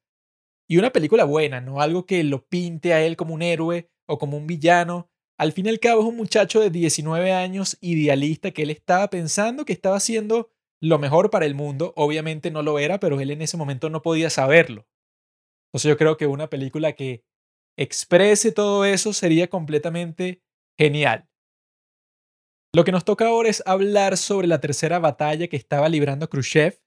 y 0.67 0.77
una 0.77 0.91
película 0.91 1.23
buena, 1.23 1.61
no 1.61 1.79
algo 1.79 2.07
que 2.07 2.23
lo 2.23 2.47
pinte 2.47 2.93
a 2.93 3.05
él 3.05 3.15
como 3.15 3.35
un 3.35 3.43
héroe 3.43 3.91
o 4.07 4.17
como 4.17 4.37
un 4.37 4.47
villano, 4.47 5.11
al 5.37 5.51
fin 5.51 5.67
y 5.67 5.69
al 5.69 5.79
cabo 5.79 6.01
es 6.01 6.07
un 6.07 6.17
muchacho 6.17 6.61
de 6.61 6.71
19 6.71 7.31
años 7.31 7.77
idealista 7.79 8.49
que 8.49 8.63
él 8.63 8.71
estaba 8.71 9.11
pensando 9.11 9.63
que 9.63 9.73
estaba 9.73 9.97
haciendo 9.97 10.49
lo 10.81 10.97
mejor 10.97 11.29
para 11.29 11.45
el 11.45 11.53
mundo. 11.53 11.93
Obviamente 11.95 12.49
no 12.49 12.63
lo 12.63 12.79
era, 12.79 12.99
pero 12.99 13.19
él 13.19 13.29
en 13.29 13.43
ese 13.43 13.57
momento 13.57 13.91
no 13.91 14.01
podía 14.01 14.31
saberlo. 14.31 14.87
Entonces 15.67 15.89
yo 15.89 15.97
creo 15.97 16.17
que 16.17 16.25
una 16.25 16.49
película 16.49 16.93
que 16.93 17.23
exprese 17.77 18.51
todo 18.51 18.83
eso 18.83 19.13
sería 19.13 19.47
completamente 19.47 20.41
genial. 20.75 21.30
Lo 22.73 22.85
que 22.85 22.93
nos 22.93 23.03
toca 23.03 23.27
ahora 23.27 23.49
es 23.49 23.61
hablar 23.65 24.15
sobre 24.15 24.47
la 24.47 24.61
tercera 24.61 24.97
batalla 24.99 25.47
que 25.47 25.57
estaba 25.57 25.89
librando 25.89 26.29
Khrushchev, 26.29 26.81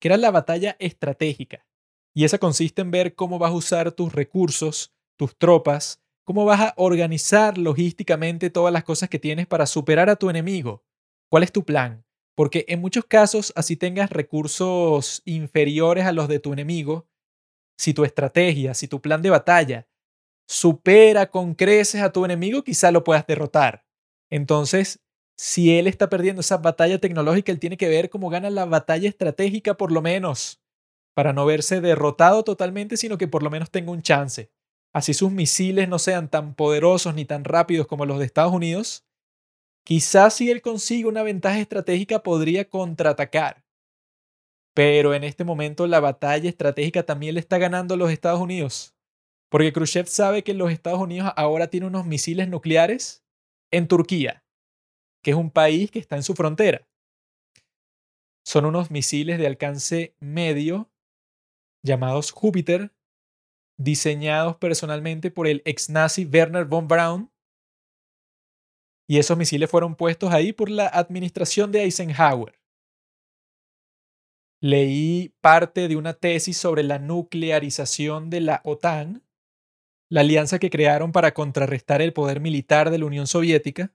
que 0.00 0.08
era 0.08 0.16
la 0.16 0.30
batalla 0.30 0.76
estratégica. 0.78 1.66
Y 2.14 2.24
esa 2.24 2.38
consiste 2.38 2.80
en 2.80 2.90
ver 2.90 3.14
cómo 3.14 3.38
vas 3.38 3.50
a 3.50 3.56
usar 3.56 3.92
tus 3.92 4.14
recursos, 4.14 4.94
tus 5.18 5.36
tropas, 5.36 6.02
cómo 6.24 6.46
vas 6.46 6.60
a 6.60 6.74
organizar 6.78 7.58
logísticamente 7.58 8.48
todas 8.48 8.72
las 8.72 8.84
cosas 8.84 9.10
que 9.10 9.18
tienes 9.18 9.46
para 9.46 9.66
superar 9.66 10.08
a 10.08 10.16
tu 10.16 10.30
enemigo. 10.30 10.82
¿Cuál 11.30 11.42
es 11.42 11.52
tu 11.52 11.64
plan? 11.66 12.06
Porque 12.34 12.64
en 12.68 12.80
muchos 12.80 13.04
casos, 13.04 13.52
así 13.56 13.76
tengas 13.76 14.08
recursos 14.08 15.20
inferiores 15.26 16.06
a 16.06 16.12
los 16.12 16.28
de 16.28 16.38
tu 16.38 16.54
enemigo, 16.54 17.08
si 17.78 17.92
tu 17.92 18.04
estrategia, 18.04 18.72
si 18.72 18.88
tu 18.88 19.02
plan 19.02 19.20
de 19.20 19.30
batalla 19.30 19.86
supera 20.48 21.30
con 21.30 21.54
creces 21.54 22.00
a 22.00 22.12
tu 22.12 22.24
enemigo, 22.24 22.62
quizá 22.64 22.90
lo 22.90 23.04
puedas 23.04 23.26
derrotar. 23.26 23.84
Entonces, 24.30 25.00
si 25.36 25.78
él 25.78 25.86
está 25.86 26.08
perdiendo 26.08 26.40
esa 26.40 26.56
batalla 26.56 26.98
tecnológica, 26.98 27.52
él 27.52 27.60
tiene 27.60 27.76
que 27.76 27.88
ver 27.88 28.08
cómo 28.08 28.30
gana 28.30 28.48
la 28.50 28.64
batalla 28.64 29.08
estratégica 29.08 29.76
por 29.76 29.92
lo 29.92 30.00
menos, 30.00 30.62
para 31.14 31.32
no 31.32 31.44
verse 31.44 31.80
derrotado 31.80 32.42
totalmente, 32.42 32.96
sino 32.96 33.18
que 33.18 33.28
por 33.28 33.42
lo 33.42 33.50
menos 33.50 33.70
tenga 33.70 33.90
un 33.90 34.02
chance. 34.02 34.50
Así 34.94 35.12
sus 35.12 35.30
misiles 35.30 35.88
no 35.88 35.98
sean 35.98 36.30
tan 36.30 36.54
poderosos 36.54 37.14
ni 37.14 37.26
tan 37.26 37.44
rápidos 37.44 37.86
como 37.86 38.06
los 38.06 38.18
de 38.18 38.24
Estados 38.24 38.52
Unidos, 38.52 39.04
quizás 39.84 40.34
si 40.34 40.50
él 40.50 40.62
consigue 40.62 41.06
una 41.06 41.22
ventaja 41.22 41.58
estratégica 41.58 42.22
podría 42.22 42.68
contraatacar. 42.68 43.62
Pero 44.74 45.12
en 45.12 45.22
este 45.24 45.44
momento 45.44 45.86
la 45.86 46.00
batalla 46.00 46.48
estratégica 46.48 47.02
también 47.02 47.34
le 47.34 47.40
está 47.40 47.58
ganando 47.58 47.94
a 47.94 47.96
los 47.98 48.10
Estados 48.10 48.40
Unidos. 48.40 48.94
Porque 49.50 49.72
Khrushchev 49.72 50.06
sabe 50.06 50.42
que 50.42 50.54
los 50.54 50.72
Estados 50.72 51.00
Unidos 51.00 51.30
ahora 51.36 51.68
tienen 51.68 51.88
unos 51.88 52.06
misiles 52.06 52.48
nucleares 52.48 53.22
en 53.70 53.88
Turquía, 53.88 54.44
que 55.26 55.32
es 55.32 55.36
un 55.36 55.50
país 55.50 55.90
que 55.90 55.98
está 55.98 56.14
en 56.14 56.22
su 56.22 56.34
frontera. 56.36 56.86
Son 58.46 58.64
unos 58.64 58.92
misiles 58.92 59.40
de 59.40 59.48
alcance 59.48 60.14
medio 60.20 60.88
llamados 61.84 62.30
Júpiter, 62.30 62.94
diseñados 63.76 64.56
personalmente 64.58 65.32
por 65.32 65.48
el 65.48 65.62
ex 65.64 65.90
nazi 65.90 66.26
Werner 66.26 66.64
von 66.64 66.86
Braun. 66.86 67.32
Y 69.08 69.18
esos 69.18 69.36
misiles 69.36 69.68
fueron 69.68 69.96
puestos 69.96 70.32
ahí 70.32 70.52
por 70.52 70.70
la 70.70 70.86
administración 70.86 71.72
de 71.72 71.82
Eisenhower. 71.82 72.60
Leí 74.62 75.34
parte 75.40 75.88
de 75.88 75.96
una 75.96 76.14
tesis 76.14 76.56
sobre 76.56 76.84
la 76.84 77.00
nuclearización 77.00 78.30
de 78.30 78.42
la 78.42 78.60
OTAN 78.62 79.26
la 80.08 80.20
alianza 80.20 80.60
que 80.60 80.70
crearon 80.70 81.10
para 81.10 81.34
contrarrestar 81.34 82.00
el 82.00 82.12
poder 82.12 82.38
militar 82.38 82.90
de 82.90 82.98
la 82.98 83.06
Unión 83.06 83.26
Soviética. 83.26 83.92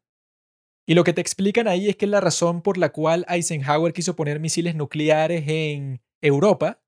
Y 0.92 0.94
lo 0.94 1.06
que 1.06 1.14
te 1.14 1.22
explican 1.22 1.70
ahí 1.70 1.88
es 1.88 1.96
que 1.96 2.06
la 2.06 2.20
razón 2.20 2.62
por 2.62 2.78
la 2.78 2.92
cual 2.92 3.26
Eisenhower 3.30 3.94
quiso 3.94 4.18
poner 4.18 4.42
misiles 4.42 4.76
nucleares 4.76 5.46
en 5.48 6.02
Europa, 6.20 6.82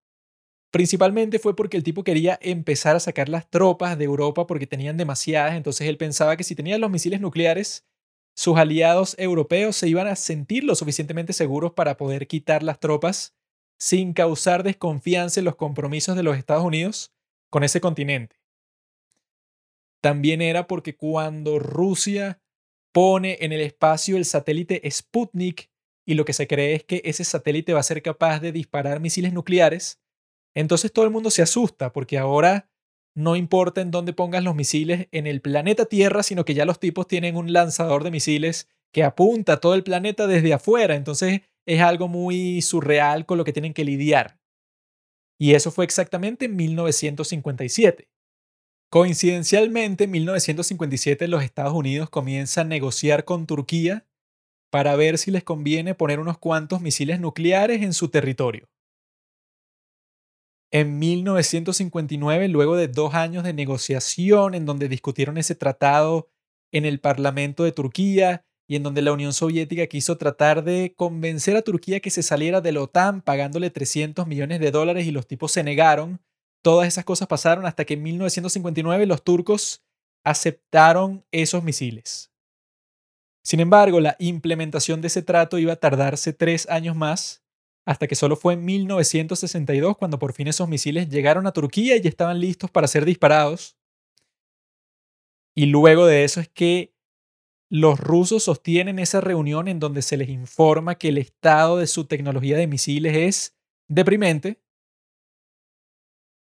principalmente 0.72 1.40
fue 1.40 1.56
porque 1.56 1.78
el 1.78 1.84
tipo 1.84 2.04
quería 2.04 2.38
empezar 2.42 2.98
a 2.98 3.00
sacar 3.00 3.30
las 3.30 3.50
tropas 3.50 3.98
de 3.98 4.04
Europa 4.04 4.46
porque 4.46 4.68
tenían 4.68 4.98
demasiadas, 4.98 5.56
entonces 5.56 5.88
él 5.88 5.96
pensaba 5.96 6.36
que 6.36 6.44
si 6.44 6.54
tenían 6.54 6.82
los 6.82 6.92
misiles 6.92 7.22
nucleares, 7.22 7.88
sus 8.36 8.58
aliados 8.58 9.16
europeos 9.18 9.78
se 9.78 9.88
iban 9.88 10.08
a 10.08 10.18
sentir 10.18 10.66
lo 10.66 10.76
suficientemente 10.76 11.32
seguros 11.32 11.72
para 11.72 11.96
poder 11.96 12.28
quitar 12.28 12.62
las 12.62 12.82
tropas 12.82 13.38
sin 13.80 14.12
causar 14.12 14.64
desconfianza 14.64 15.40
en 15.40 15.46
los 15.46 15.56
compromisos 15.56 16.18
de 16.18 16.24
los 16.24 16.36
Estados 16.36 16.66
Unidos 16.66 17.14
con 17.50 17.64
ese 17.64 17.80
continente. 17.80 18.36
También 20.02 20.42
era 20.42 20.68
porque 20.68 20.98
cuando 20.98 21.58
Rusia 21.58 22.43
pone 22.94 23.40
en 23.42 23.52
el 23.52 23.62
espacio 23.62 24.16
el 24.16 24.24
satélite 24.24 24.82
Sputnik 24.90 25.70
y 26.06 26.14
lo 26.14 26.26
que 26.26 26.34
se 26.34 26.48
cree 26.48 26.76
es 26.76 26.84
que 26.84 27.02
ese 27.04 27.24
satélite 27.24 27.74
va 27.74 27.80
a 27.80 27.84
ser 27.84 28.02
capaz 28.02 28.40
de 28.40 28.52
disparar 28.52 29.00
misiles 29.00 29.34
nucleares, 29.34 30.00
entonces 30.56 30.94
todo 30.94 31.06
el 31.06 31.12
mundo 31.12 31.32
se 31.32 31.42
asusta 31.42 31.92
porque 31.92 32.18
ahora 32.18 32.70
no 33.16 33.36
importa 33.36 33.82
en 33.82 33.92
dónde 33.92 34.14
pongas 34.14 34.44
los 34.44 34.56
misiles 34.56 35.08
en 35.12 35.28
el 35.28 35.42
planeta 35.42 35.86
Tierra, 35.86 36.24
sino 36.24 36.46
que 36.46 36.54
ya 36.54 36.66
los 36.66 36.80
tipos 36.80 37.08
tienen 37.08 37.36
un 37.36 37.52
lanzador 37.52 38.04
de 38.04 38.12
misiles 38.12 38.70
que 38.92 39.04
apunta 39.04 39.54
a 39.54 39.60
todo 39.60 39.74
el 39.74 39.84
planeta 39.84 40.28
desde 40.28 40.54
afuera, 40.54 40.96
entonces 40.96 41.42
es 41.66 41.82
algo 41.82 42.08
muy 42.08 42.62
surreal 42.62 43.26
con 43.26 43.38
lo 43.38 43.44
que 43.44 43.54
tienen 43.54 43.74
que 43.74 43.86
lidiar. 43.86 44.40
Y 45.40 45.56
eso 45.56 45.72
fue 45.72 45.86
exactamente 45.86 46.46
en 46.46 46.56
1957. 46.56 48.08
Coincidencialmente, 48.94 50.04
en 50.04 50.12
1957 50.12 51.28
los 51.28 51.42
Estados 51.42 51.74
Unidos 51.74 52.12
comienzan 52.12 52.68
a 52.68 52.70
negociar 52.70 53.26
con 53.26 53.48
Turquía 53.48 54.06
para 54.70 54.96
ver 54.96 55.18
si 55.18 55.32
les 55.32 55.44
conviene 55.44 55.96
poner 55.96 56.20
unos 56.20 56.38
cuantos 56.38 56.80
misiles 56.80 57.20
nucleares 57.20 57.82
en 57.82 57.94
su 57.94 58.10
territorio. 58.10 58.70
En 60.72 61.00
1959, 61.00 62.48
luego 62.50 62.76
de 62.76 62.88
dos 62.88 63.16
años 63.16 63.44
de 63.44 63.54
negociación 63.54 64.54
en 64.54 64.68
donde 64.68 64.88
discutieron 64.88 65.40
ese 65.40 65.56
tratado 65.56 66.30
en 66.72 66.86
el 66.86 67.00
Parlamento 67.00 67.64
de 67.64 67.72
Turquía 67.72 68.46
y 68.68 68.76
en 68.76 68.84
donde 68.84 69.02
la 69.02 69.14
Unión 69.14 69.34
Soviética 69.34 69.88
quiso 69.88 70.20
tratar 70.20 70.64
de 70.64 70.94
convencer 70.96 71.58
a 71.58 71.64
Turquía 71.64 72.00
que 72.00 72.12
se 72.12 72.22
saliera 72.22 72.62
de 72.62 72.72
la 72.72 72.84
OTAN 72.84 73.24
pagándole 73.24 73.72
300 73.72 74.28
millones 74.28 74.60
de 74.60 74.70
dólares 74.70 75.08
y 75.08 75.12
los 75.12 75.26
tipos 75.26 75.52
se 75.52 75.64
negaron, 75.64 76.22
Todas 76.64 76.88
esas 76.88 77.04
cosas 77.04 77.28
pasaron 77.28 77.66
hasta 77.66 77.84
que 77.84 77.96
en 77.96 78.04
1959 78.04 79.06
los 79.06 79.24
turcos 79.24 79.84
aceptaron 80.24 81.26
esos 81.32 81.62
misiles. 81.62 82.32
Sin 83.44 83.60
embargo, 83.60 84.00
la 84.00 84.16
implementación 84.20 85.02
de 85.02 85.08
ese 85.08 85.22
trato 85.22 85.60
iba 85.60 85.74
a 85.74 85.76
tardarse 85.76 86.32
tres 86.32 86.68
años 86.70 86.96
más, 86.96 87.44
hasta 87.86 88.08
que 88.08 88.16
solo 88.16 88.38
fue 88.38 88.54
en 88.54 88.64
1962 88.64 89.98
cuando 89.98 90.18
por 90.18 90.32
fin 90.32 90.48
esos 90.48 90.70
misiles 90.70 91.10
llegaron 91.10 91.46
a 91.48 91.52
Turquía 91.52 91.98
y 91.98 92.08
estaban 92.08 92.40
listos 92.40 92.72
para 92.72 92.88
ser 92.88 93.04
disparados. 93.04 93.76
Y 95.54 95.66
luego 95.66 96.06
de 96.06 96.24
eso 96.24 96.40
es 96.40 96.48
que 96.48 96.96
los 97.70 98.00
rusos 98.00 98.44
sostienen 98.44 99.00
esa 99.00 99.20
reunión 99.20 99.68
en 99.68 99.82
donde 99.82 100.02
se 100.02 100.16
les 100.16 100.30
informa 100.30 100.96
que 100.96 101.10
el 101.10 101.18
estado 101.18 101.78
de 101.78 101.88
su 101.88 102.06
tecnología 102.06 102.56
de 102.56 102.68
misiles 102.68 103.18
es 103.18 103.58
deprimente 103.90 104.63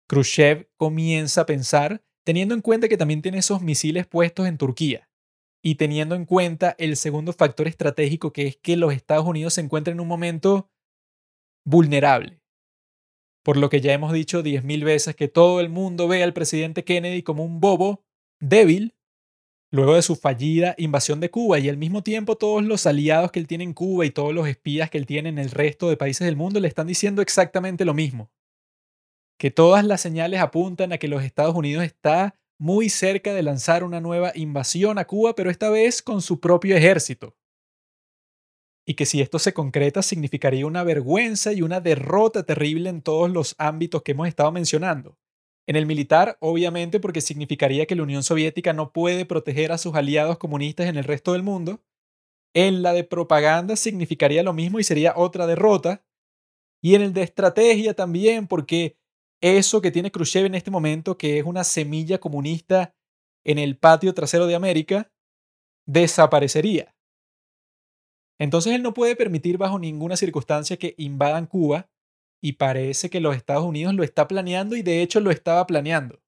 Khrushchev 0.07 0.69
comienza 0.77 1.41
a 1.41 1.45
pensar, 1.45 2.03
teniendo 2.23 2.53
en 2.53 2.61
cuenta 2.61 2.87
que 2.87 2.97
también 2.97 3.21
tiene 3.21 3.39
esos 3.39 3.61
misiles 3.61 4.07
puestos 4.07 4.47
en 4.47 4.57
Turquía 4.57 5.09
y 5.63 5.75
teniendo 5.75 6.15
en 6.15 6.25
cuenta 6.25 6.75
el 6.77 6.97
segundo 6.97 7.31
factor 7.33 7.67
estratégico 7.67 8.33
que 8.33 8.47
es 8.47 8.57
que 8.57 8.75
los 8.75 8.93
Estados 8.93 9.25
Unidos 9.25 9.53
se 9.53 9.61
encuentran 9.61 9.95
en 9.95 10.01
un 10.01 10.07
momento 10.07 10.69
vulnerable. 11.65 12.41
Por 13.43 13.57
lo 13.57 13.69
que 13.69 13.81
ya 13.81 13.93
hemos 13.93 14.13
dicho 14.13 14.43
diez 14.43 14.63
mil 14.63 14.83
veces 14.83 15.15
que 15.15 15.27
todo 15.27 15.59
el 15.59 15.69
mundo 15.69 16.07
ve 16.07 16.23
al 16.23 16.33
presidente 16.33 16.83
Kennedy 16.83 17.23
como 17.23 17.43
un 17.43 17.59
bobo 17.59 18.05
débil 18.39 18.95
luego 19.71 19.95
de 19.95 20.01
su 20.01 20.15
fallida 20.15 20.75
invasión 20.77 21.19
de 21.19 21.31
Cuba 21.31 21.59
y 21.59 21.67
al 21.67 21.77
mismo 21.77 22.03
tiempo 22.03 22.37
todos 22.37 22.63
los 22.63 22.85
aliados 22.85 23.31
que 23.31 23.39
él 23.39 23.47
tiene 23.47 23.63
en 23.63 23.73
Cuba 23.73 24.05
y 24.05 24.11
todos 24.11 24.33
los 24.33 24.47
espías 24.47 24.89
que 24.89 24.97
él 24.97 25.05
tiene 25.05 25.29
en 25.29 25.39
el 25.39 25.49
resto 25.49 25.89
de 25.89 25.97
países 25.97 26.25
del 26.25 26.35
mundo 26.35 26.59
le 26.59 26.67
están 26.67 26.87
diciendo 26.87 27.21
exactamente 27.21 27.83
lo 27.83 27.93
mismo 27.93 28.29
que 29.37 29.51
todas 29.51 29.83
las 29.85 30.01
señales 30.01 30.39
apuntan 30.39 30.93
a 30.93 30.97
que 30.97 31.07
los 31.07 31.23
Estados 31.23 31.55
Unidos 31.55 31.83
está 31.83 32.37
muy 32.59 32.89
cerca 32.89 33.33
de 33.33 33.43
lanzar 33.43 33.83
una 33.83 33.99
nueva 33.99 34.31
invasión 34.35 34.97
a 34.97 35.05
Cuba, 35.05 35.35
pero 35.35 35.49
esta 35.49 35.69
vez 35.69 36.01
con 36.01 36.21
su 36.21 36.39
propio 36.39 36.77
ejército. 36.77 37.35
Y 38.85 38.95
que 38.95 39.05
si 39.05 39.21
esto 39.21 39.39
se 39.39 39.53
concreta 39.53 40.01
significaría 40.01 40.65
una 40.65 40.83
vergüenza 40.83 41.53
y 41.53 41.61
una 41.61 41.79
derrota 41.79 42.43
terrible 42.43 42.89
en 42.89 43.01
todos 43.01 43.29
los 43.29 43.55
ámbitos 43.57 44.03
que 44.03 44.11
hemos 44.11 44.27
estado 44.27 44.51
mencionando. 44.51 45.17
En 45.65 45.77
el 45.77 45.85
militar, 45.85 46.37
obviamente, 46.41 46.99
porque 46.99 47.21
significaría 47.21 47.85
que 47.85 47.95
la 47.95 48.03
Unión 48.03 48.23
Soviética 48.23 48.73
no 48.73 48.91
puede 48.91 49.25
proteger 49.25 49.71
a 49.71 49.77
sus 49.77 49.95
aliados 49.95 50.37
comunistas 50.37 50.87
en 50.87 50.97
el 50.97 51.05
resto 51.05 51.31
del 51.31 51.43
mundo. 51.43 51.81
En 52.53 52.81
la 52.81 52.91
de 52.91 53.05
propaganda 53.05 53.77
significaría 53.77 54.43
lo 54.43 54.53
mismo 54.53 54.79
y 54.79 54.83
sería 54.83 55.13
otra 55.15 55.47
derrota. 55.47 56.05
Y 56.81 56.95
en 56.95 57.01
el 57.01 57.13
de 57.13 57.23
estrategia 57.23 57.93
también, 57.93 58.47
porque 58.47 58.97
eso 59.43 59.81
que 59.81 59.91
tiene 59.91 60.09
Khrushchev 60.09 60.45
en 60.45 60.55
este 60.55 60.71
momento, 60.71 61.17
que 61.17 61.37
es 61.37 61.45
una 61.45 61.65
semilla 61.65 62.17
comunista 62.17 62.95
en 63.45 63.59
el 63.59 63.77
patio 63.77 64.13
trasero 64.13 64.47
de 64.47 64.55
América, 64.55 65.11
desaparecería. 65.85 66.95
Entonces 68.39 68.73
él 68.73 68.81
no 68.81 68.93
puede 68.93 69.15
permitir 69.17 69.57
bajo 69.57 69.79
ninguna 69.79 70.15
circunstancia 70.15 70.77
que 70.77 70.95
invadan 70.97 71.45
Cuba 71.45 71.89
y 72.41 72.53
parece 72.53 73.09
que 73.09 73.19
los 73.19 73.35
Estados 73.35 73.65
Unidos 73.65 73.93
lo 73.93 74.03
está 74.03 74.27
planeando 74.29 74.75
y 74.77 74.81
de 74.81 75.01
hecho 75.01 75.19
lo 75.19 75.29
estaba 75.29 75.67
planeando. 75.67 76.21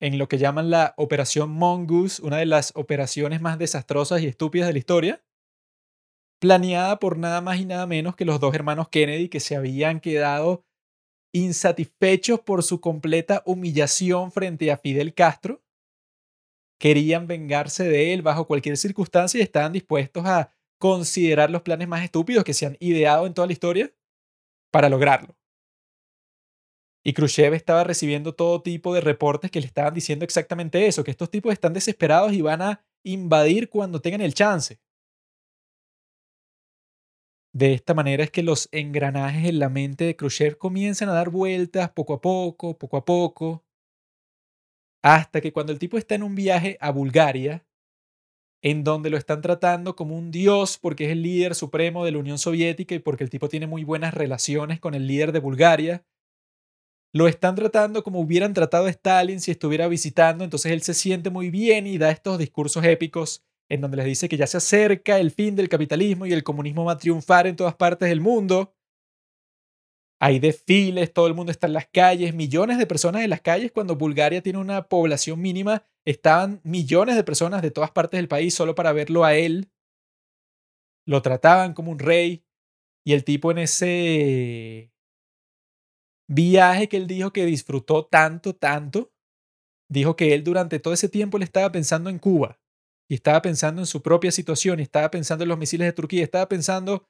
en 0.00 0.18
lo 0.18 0.28
que 0.28 0.38
llaman 0.38 0.70
la 0.70 0.94
Operación 0.96 1.50
Mongoose, 1.50 2.22
una 2.22 2.38
de 2.38 2.46
las 2.46 2.72
operaciones 2.74 3.40
más 3.40 3.58
desastrosas 3.58 4.22
y 4.22 4.26
estúpidas 4.26 4.66
de 4.66 4.72
la 4.72 4.78
historia, 4.78 5.22
planeada 6.40 6.98
por 6.98 7.18
nada 7.18 7.40
más 7.40 7.58
y 7.60 7.66
nada 7.66 7.86
menos 7.86 8.16
que 8.16 8.24
los 8.24 8.40
dos 8.40 8.54
hermanos 8.54 8.88
Kennedy 8.88 9.28
que 9.28 9.40
se 9.40 9.56
habían 9.56 10.00
quedado 10.00 10.64
insatisfechos 11.32 12.40
por 12.40 12.62
su 12.62 12.80
completa 12.80 13.42
humillación 13.46 14.32
frente 14.32 14.70
a 14.70 14.76
Fidel 14.76 15.14
Castro, 15.14 15.62
querían 16.78 17.26
vengarse 17.26 17.84
de 17.84 18.12
él 18.14 18.22
bajo 18.22 18.46
cualquier 18.46 18.76
circunstancia 18.76 19.38
y 19.38 19.42
estaban 19.42 19.72
dispuestos 19.72 20.24
a 20.26 20.52
considerar 20.78 21.50
los 21.50 21.62
planes 21.62 21.86
más 21.86 22.02
estúpidos 22.02 22.42
que 22.42 22.54
se 22.54 22.66
han 22.66 22.76
ideado 22.80 23.26
en 23.26 23.34
toda 23.34 23.46
la 23.46 23.52
historia 23.52 23.92
para 24.72 24.88
lograrlo. 24.88 25.36
Y 27.04 27.12
Khrushchev 27.12 27.54
estaba 27.54 27.84
recibiendo 27.84 28.34
todo 28.34 28.62
tipo 28.62 28.94
de 28.94 29.00
reportes 29.00 29.50
que 29.50 29.60
le 29.60 29.66
estaban 29.66 29.94
diciendo 29.94 30.24
exactamente 30.24 30.86
eso, 30.86 31.04
que 31.04 31.10
estos 31.10 31.30
tipos 31.30 31.52
están 31.52 31.72
desesperados 31.72 32.32
y 32.32 32.42
van 32.42 32.62
a 32.62 32.84
invadir 33.02 33.70
cuando 33.70 34.00
tengan 34.00 34.20
el 34.20 34.34
chance. 34.34 34.78
De 37.52 37.72
esta 37.72 37.94
manera 37.94 38.22
es 38.22 38.30
que 38.30 38.42
los 38.42 38.68
engranajes 38.70 39.48
en 39.48 39.58
la 39.58 39.68
mente 39.68 40.04
de 40.04 40.16
Khrushchev 40.16 40.56
comienzan 40.56 41.08
a 41.08 41.12
dar 41.14 41.30
vueltas 41.30 41.90
poco 41.90 42.14
a 42.14 42.20
poco, 42.20 42.78
poco 42.78 42.96
a 42.96 43.04
poco, 43.04 43.64
hasta 45.02 45.40
que 45.40 45.52
cuando 45.52 45.72
el 45.72 45.78
tipo 45.78 45.98
está 45.98 46.14
en 46.14 46.22
un 46.22 46.34
viaje 46.34 46.76
a 46.80 46.90
Bulgaria, 46.92 47.64
en 48.62 48.84
donde 48.84 49.10
lo 49.10 49.16
están 49.16 49.40
tratando 49.40 49.96
como 49.96 50.16
un 50.16 50.30
dios 50.30 50.78
porque 50.78 51.06
es 51.06 51.10
el 51.12 51.22
líder 51.22 51.54
supremo 51.54 52.04
de 52.04 52.12
la 52.12 52.18
Unión 52.18 52.38
Soviética 52.38 52.94
y 52.94 52.98
porque 52.98 53.24
el 53.24 53.30
tipo 53.30 53.48
tiene 53.48 53.66
muy 53.66 53.84
buenas 53.84 54.12
relaciones 54.14 54.80
con 54.80 54.94
el 54.94 55.06
líder 55.06 55.32
de 55.32 55.40
Bulgaria, 55.40 56.04
lo 57.12 57.26
están 57.26 57.56
tratando 57.56 58.04
como 58.04 58.20
hubieran 58.20 58.54
tratado 58.54 58.86
a 58.86 58.90
Stalin 58.90 59.40
si 59.40 59.50
estuviera 59.50 59.88
visitando, 59.88 60.44
entonces 60.44 60.70
él 60.70 60.82
se 60.82 60.94
siente 60.94 61.30
muy 61.30 61.50
bien 61.50 61.86
y 61.86 61.98
da 61.98 62.10
estos 62.10 62.38
discursos 62.38 62.84
épicos 62.84 63.44
en 63.70 63.80
donde 63.80 63.98
les 63.98 64.06
dice 64.06 64.28
que 64.28 64.36
ya 64.36 64.46
se 64.46 64.56
acerca 64.56 65.18
el 65.18 65.30
fin 65.30 65.54
del 65.54 65.68
capitalismo 65.68 66.26
y 66.26 66.32
el 66.32 66.42
comunismo 66.42 66.84
va 66.84 66.92
a 66.92 66.98
triunfar 66.98 67.46
en 67.46 67.56
todas 67.56 67.76
partes 67.76 68.08
del 68.08 68.20
mundo. 68.20 68.74
Hay 70.20 70.40
desfiles, 70.40 71.14
todo 71.14 71.28
el 71.28 71.34
mundo 71.34 71.52
está 71.52 71.68
en 71.68 71.72
las 71.74 71.86
calles, 71.86 72.34
millones 72.34 72.78
de 72.78 72.86
personas 72.86 73.22
en 73.22 73.30
las 73.30 73.40
calles 73.40 73.72
cuando 73.72 73.96
Bulgaria 73.96 74.42
tiene 74.42 74.58
una 74.58 74.88
población 74.88 75.40
mínima, 75.40 75.86
estaban 76.04 76.60
millones 76.64 77.14
de 77.16 77.24
personas 77.24 77.62
de 77.62 77.70
todas 77.70 77.92
partes 77.92 78.18
del 78.18 78.28
país 78.28 78.52
solo 78.52 78.74
para 78.74 78.92
verlo 78.92 79.24
a 79.24 79.34
él. 79.34 79.70
Lo 81.06 81.22
trataban 81.22 81.72
como 81.72 81.92
un 81.92 82.00
rey 82.00 82.44
y 83.06 83.14
el 83.14 83.24
tipo 83.24 83.50
en 83.52 83.58
ese 83.58 84.92
viaje 86.28 86.88
que 86.88 86.96
él 86.96 87.06
dijo 87.06 87.32
que 87.32 87.46
disfrutó 87.46 88.04
tanto, 88.04 88.54
tanto, 88.54 89.12
dijo 89.88 90.16
que 90.16 90.34
él 90.34 90.44
durante 90.44 90.80
todo 90.80 90.92
ese 90.92 91.08
tiempo 91.08 91.38
le 91.38 91.44
estaba 91.44 91.72
pensando 91.72 92.10
en 92.10 92.18
Cuba 92.18 92.59
y 93.10 93.14
estaba 93.14 93.42
pensando 93.42 93.82
en 93.82 93.86
su 93.86 94.02
propia 94.02 94.30
situación 94.30 94.78
y 94.78 94.84
estaba 94.84 95.10
pensando 95.10 95.42
en 95.42 95.48
los 95.48 95.58
misiles 95.58 95.88
de 95.88 95.92
Turquía, 95.92 96.22
estaba 96.22 96.48
pensando 96.48 97.08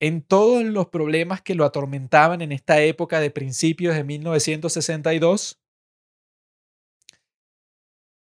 en 0.00 0.20
todos 0.20 0.64
los 0.64 0.88
problemas 0.88 1.42
que 1.42 1.54
lo 1.54 1.64
atormentaban 1.64 2.42
en 2.42 2.50
esta 2.50 2.82
época 2.82 3.20
de 3.20 3.30
principios 3.30 3.94
de 3.94 4.02
1962. 4.02 5.60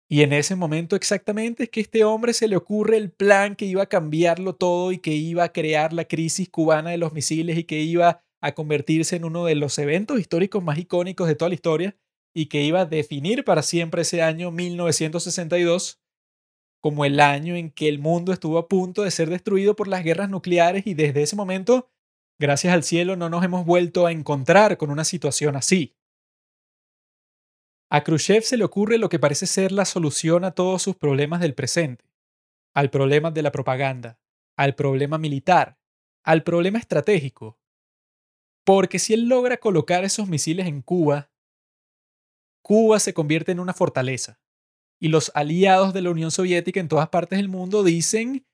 Y 0.08 0.22
en 0.22 0.32
ese 0.32 0.56
momento 0.56 0.96
exactamente 0.96 1.64
es 1.64 1.70
que 1.70 1.80
este 1.80 2.02
hombre 2.02 2.32
se 2.32 2.48
le 2.48 2.56
ocurre 2.56 2.96
el 2.96 3.12
plan 3.12 3.54
que 3.54 3.66
iba 3.66 3.84
a 3.84 3.88
cambiarlo 3.88 4.56
todo 4.56 4.90
y 4.90 4.98
que 4.98 5.12
iba 5.12 5.44
a 5.44 5.52
crear 5.52 5.92
la 5.92 6.06
crisis 6.06 6.48
cubana 6.48 6.90
de 6.90 6.98
los 6.98 7.12
misiles 7.12 7.56
y 7.56 7.64
que 7.64 7.82
iba 7.82 8.24
a 8.40 8.52
convertirse 8.52 9.14
en 9.14 9.24
uno 9.24 9.44
de 9.44 9.54
los 9.54 9.78
eventos 9.78 10.18
históricos 10.18 10.62
más 10.62 10.78
icónicos 10.78 11.28
de 11.28 11.36
toda 11.36 11.50
la 11.50 11.54
historia 11.54 11.96
y 12.34 12.46
que 12.46 12.64
iba 12.64 12.80
a 12.80 12.86
definir 12.86 13.44
para 13.44 13.62
siempre 13.62 14.02
ese 14.02 14.22
año 14.22 14.50
1962 14.50 16.00
como 16.86 17.04
el 17.04 17.18
año 17.18 17.56
en 17.56 17.72
que 17.72 17.88
el 17.88 17.98
mundo 17.98 18.32
estuvo 18.32 18.58
a 18.58 18.68
punto 18.68 19.02
de 19.02 19.10
ser 19.10 19.28
destruido 19.28 19.74
por 19.74 19.88
las 19.88 20.04
guerras 20.04 20.30
nucleares 20.30 20.86
y 20.86 20.94
desde 20.94 21.20
ese 21.20 21.34
momento, 21.34 21.90
gracias 22.38 22.72
al 22.72 22.84
cielo, 22.84 23.16
no 23.16 23.28
nos 23.28 23.42
hemos 23.42 23.66
vuelto 23.66 24.06
a 24.06 24.12
encontrar 24.12 24.76
con 24.76 24.92
una 24.92 25.02
situación 25.02 25.56
así. 25.56 25.96
A 27.90 28.04
Khrushchev 28.04 28.44
se 28.44 28.56
le 28.56 28.62
ocurre 28.62 28.98
lo 28.98 29.08
que 29.08 29.18
parece 29.18 29.48
ser 29.48 29.72
la 29.72 29.84
solución 29.84 30.44
a 30.44 30.52
todos 30.52 30.80
sus 30.80 30.94
problemas 30.94 31.40
del 31.40 31.54
presente, 31.54 32.04
al 32.72 32.88
problema 32.88 33.32
de 33.32 33.42
la 33.42 33.50
propaganda, 33.50 34.20
al 34.56 34.76
problema 34.76 35.18
militar, 35.18 35.80
al 36.22 36.44
problema 36.44 36.78
estratégico, 36.78 37.58
porque 38.64 39.00
si 39.00 39.12
él 39.12 39.28
logra 39.28 39.56
colocar 39.56 40.04
esos 40.04 40.28
misiles 40.28 40.68
en 40.68 40.82
Cuba, 40.82 41.32
Cuba 42.62 43.00
se 43.00 43.12
convierte 43.12 43.50
en 43.50 43.58
una 43.58 43.74
fortaleza. 43.74 44.38
Y 45.00 45.08
los 45.08 45.30
aliados 45.34 45.92
de 45.92 46.02
la 46.02 46.10
Unión 46.10 46.30
Soviética 46.30 46.80
en 46.80 46.88
todas 46.88 47.08
partes 47.08 47.38
del 47.38 47.48
mundo 47.48 47.82
dicen, 47.82 48.46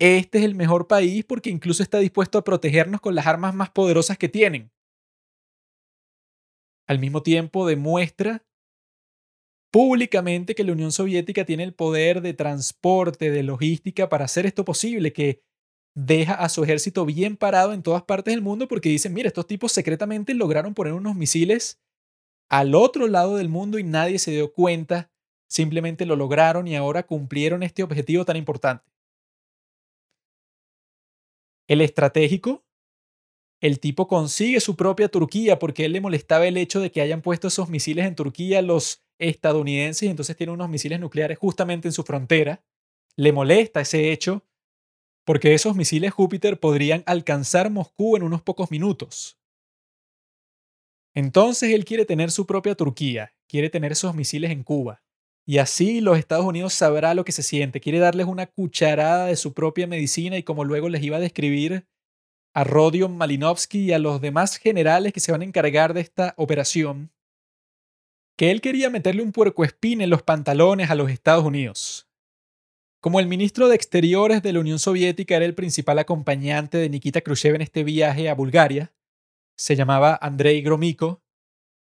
este 0.00 0.38
es 0.38 0.44
el 0.44 0.54
mejor 0.54 0.86
país 0.86 1.24
porque 1.24 1.50
incluso 1.50 1.82
está 1.82 1.98
dispuesto 1.98 2.38
a 2.38 2.44
protegernos 2.44 3.00
con 3.00 3.14
las 3.14 3.26
armas 3.26 3.54
más 3.54 3.70
poderosas 3.70 4.16
que 4.16 4.28
tienen. 4.28 4.70
Al 6.86 6.98
mismo 6.98 7.22
tiempo 7.22 7.66
demuestra 7.66 8.46
públicamente 9.70 10.54
que 10.54 10.64
la 10.64 10.72
Unión 10.72 10.92
Soviética 10.92 11.44
tiene 11.44 11.64
el 11.64 11.74
poder 11.74 12.22
de 12.22 12.32
transporte, 12.32 13.30
de 13.30 13.42
logística 13.42 14.08
para 14.08 14.24
hacer 14.24 14.46
esto 14.46 14.64
posible, 14.64 15.12
que 15.12 15.42
deja 15.94 16.34
a 16.34 16.48
su 16.48 16.62
ejército 16.62 17.04
bien 17.04 17.36
parado 17.36 17.72
en 17.72 17.82
todas 17.82 18.04
partes 18.04 18.32
del 18.32 18.42
mundo 18.42 18.68
porque 18.68 18.88
dicen, 18.88 19.12
mira, 19.12 19.28
estos 19.28 19.46
tipos 19.46 19.72
secretamente 19.72 20.32
lograron 20.32 20.74
poner 20.74 20.92
unos 20.92 21.16
misiles 21.16 21.80
al 22.48 22.74
otro 22.74 23.08
lado 23.08 23.36
del 23.36 23.48
mundo 23.48 23.78
y 23.78 23.84
nadie 23.84 24.18
se 24.18 24.30
dio 24.30 24.52
cuenta, 24.52 25.10
simplemente 25.48 26.06
lo 26.06 26.14
lograron 26.14 26.68
y 26.68 26.76
ahora 26.76 27.02
cumplieron 27.02 27.62
este 27.62 27.82
objetivo 27.82 28.24
tan 28.24 28.36
importante. 28.36 28.84
El 31.66 31.80
estratégico, 31.80 32.64
el 33.60 33.80
tipo 33.80 34.06
consigue 34.06 34.60
su 34.60 34.76
propia 34.76 35.08
Turquía 35.08 35.58
porque 35.58 35.84
él 35.84 35.92
le 35.92 36.00
molestaba 36.00 36.46
el 36.46 36.56
hecho 36.56 36.80
de 36.80 36.92
que 36.92 37.00
hayan 37.00 37.22
puesto 37.22 37.48
esos 37.48 37.68
misiles 37.68 38.06
en 38.06 38.14
Turquía 38.14 38.62
los 38.62 39.02
estadounidenses 39.18 40.04
y 40.04 40.10
entonces 40.10 40.36
tiene 40.36 40.52
unos 40.52 40.68
misiles 40.68 41.00
nucleares 41.00 41.38
justamente 41.38 41.88
en 41.88 41.92
su 41.92 42.04
frontera. 42.04 42.62
Le 43.16 43.32
molesta 43.32 43.80
ese 43.80 44.12
hecho 44.12 44.44
porque 45.24 45.52
esos 45.52 45.76
misiles 45.76 46.12
Júpiter 46.12 46.58
podrían 46.58 47.02
alcanzar 47.04 47.70
Moscú 47.70 48.16
en 48.16 48.22
unos 48.22 48.42
pocos 48.42 48.70
minutos. 48.70 49.38
Entonces 51.14 51.74
él 51.74 51.84
quiere 51.84 52.06
tener 52.06 52.30
su 52.30 52.46
propia 52.46 52.74
Turquía, 52.74 53.34
quiere 53.48 53.68
tener 53.70 53.92
esos 53.92 54.14
misiles 54.14 54.52
en 54.52 54.62
Cuba. 54.62 55.02
Y 55.48 55.56
así 55.56 56.02
los 56.02 56.18
Estados 56.18 56.44
Unidos 56.44 56.74
sabrá 56.74 57.14
lo 57.14 57.24
que 57.24 57.32
se 57.32 57.42
siente, 57.42 57.80
quiere 57.80 57.98
darles 57.98 58.26
una 58.26 58.48
cucharada 58.48 59.24
de 59.24 59.36
su 59.36 59.54
propia 59.54 59.86
medicina 59.86 60.36
y 60.36 60.42
como 60.42 60.62
luego 60.62 60.90
les 60.90 61.02
iba 61.02 61.16
a 61.16 61.20
describir 61.20 61.86
a 62.52 62.64
Rodion 62.64 63.16
Malinovsky 63.16 63.78
y 63.78 63.92
a 63.94 63.98
los 63.98 64.20
demás 64.20 64.58
generales 64.58 65.14
que 65.14 65.20
se 65.20 65.32
van 65.32 65.40
a 65.40 65.46
encargar 65.46 65.94
de 65.94 66.02
esta 66.02 66.34
operación, 66.36 67.14
que 68.36 68.50
él 68.50 68.60
quería 68.60 68.90
meterle 68.90 69.22
un 69.22 69.32
puercoespín 69.32 70.02
en 70.02 70.10
los 70.10 70.22
pantalones 70.22 70.90
a 70.90 70.94
los 70.94 71.10
Estados 71.10 71.46
Unidos. 71.46 72.10
Como 73.00 73.18
el 73.18 73.26
ministro 73.26 73.68
de 73.68 73.74
Exteriores 73.76 74.42
de 74.42 74.52
la 74.52 74.60
Unión 74.60 74.78
Soviética 74.78 75.36
era 75.36 75.46
el 75.46 75.54
principal 75.54 75.98
acompañante 75.98 76.76
de 76.76 76.90
Nikita 76.90 77.22
Khrushchev 77.22 77.54
en 77.54 77.62
este 77.62 77.84
viaje 77.84 78.28
a 78.28 78.34
Bulgaria, 78.34 78.92
se 79.56 79.76
llamaba 79.76 80.18
Andrei 80.20 80.60
Gromyko, 80.60 81.22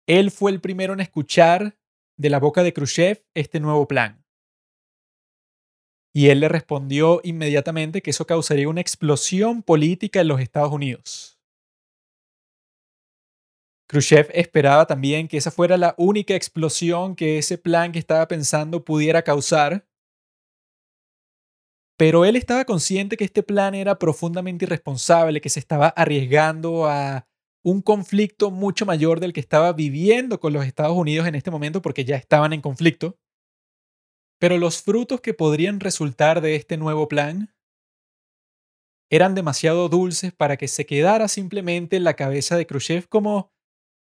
él 0.07 0.31
fue 0.33 0.51
el 0.51 0.60
primero 0.60 0.93
en 0.93 1.01
escuchar 1.01 1.78
de 2.19 2.31
la 2.31 2.41
boca 2.41 2.63
de 2.63 2.73
Khrushchev 2.73 3.25
este 3.35 3.61
nuevo 3.61 3.87
plan. 3.87 4.25
Y 6.13 6.31
él 6.31 6.41
le 6.41 6.49
respondió 6.49 7.21
inmediatamente 7.23 8.03
que 8.03 8.11
eso 8.11 8.27
causaría 8.27 8.69
una 8.69 8.81
explosión 8.81 9.63
política 9.63 10.21
en 10.21 10.29
los 10.29 10.41
Estados 10.41 10.73
Unidos. 10.73 11.39
Khrushchev 13.89 14.29
esperaba 14.35 14.87
también 14.87 15.29
que 15.29 15.39
esa 15.39 15.51
fuera 15.51 15.79
la 15.79 15.95
única 15.97 16.35
explosión 16.35 17.15
que 17.15 17.39
ese 17.39 17.57
plan 17.57 17.93
que 17.93 17.99
estaba 17.99 18.27
pensando 18.29 18.85
pudiera 18.85 19.23
causar, 19.23 19.87
pero 21.97 22.25
él 22.25 22.37
estaba 22.37 22.65
consciente 22.65 23.17
que 23.17 23.25
este 23.25 23.43
plan 23.43 23.75
era 23.75 23.99
profundamente 23.99 24.67
irresponsable, 24.67 25.41
que 25.41 25.49
se 25.49 25.61
estaba 25.61 25.89
arriesgando 25.89 26.87
a 26.87 27.29
un 27.62 27.83
conflicto 27.83 28.51
mucho 28.51 28.87
mayor 28.87 29.20
del 29.20 29.33
que 29.33 29.41
estaba 29.41 29.73
viviendo 29.73 30.41
con 30.41 30.53
los 30.53 30.65
Estados 30.65 30.97
Unidos 30.97 31.27
en 31.27 31.35
este 31.35 31.51
momento 31.51 31.83
porque 31.83 32.05
ya 32.05 32.17
estaban 32.17 32.53
en 32.53 32.61
conflicto. 32.61 33.19
Pero 34.39 34.57
los 34.57 34.83
frutos 34.83 35.20
que 35.20 35.35
podrían 35.35 35.81
resultar 35.81 36.41
de 36.41 36.55
este 36.55 36.77
nuevo 36.77 37.09
plan 37.09 37.53
eran 39.11 39.35
demasiado 39.35 39.89
dulces 39.89 40.33
para 40.33 40.57
que 40.57 40.69
se 40.69 40.87
quedara 40.87 41.28
simplemente 41.28 41.97
en 41.97 42.05
la 42.05 42.15
cabeza 42.15 42.57
de 42.57 42.67
Khrushchev 42.67 43.09
como 43.09 43.53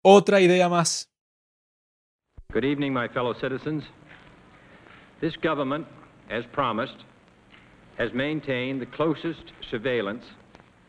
otra 0.03 0.41
idea 0.41 0.69
más. 0.69 1.11
Good 2.53 2.65
evening, 2.65 2.93
my 2.93 3.09
fellow 3.09 3.35
citizens. 3.35 3.85
This 5.21 5.35
government, 5.43 5.87
as 6.31 6.45
promised, 6.53 6.97
has 7.99 8.13
maintained 8.13 8.81
the 8.81 8.91
closest 8.97 9.53
surveillance 9.71 10.25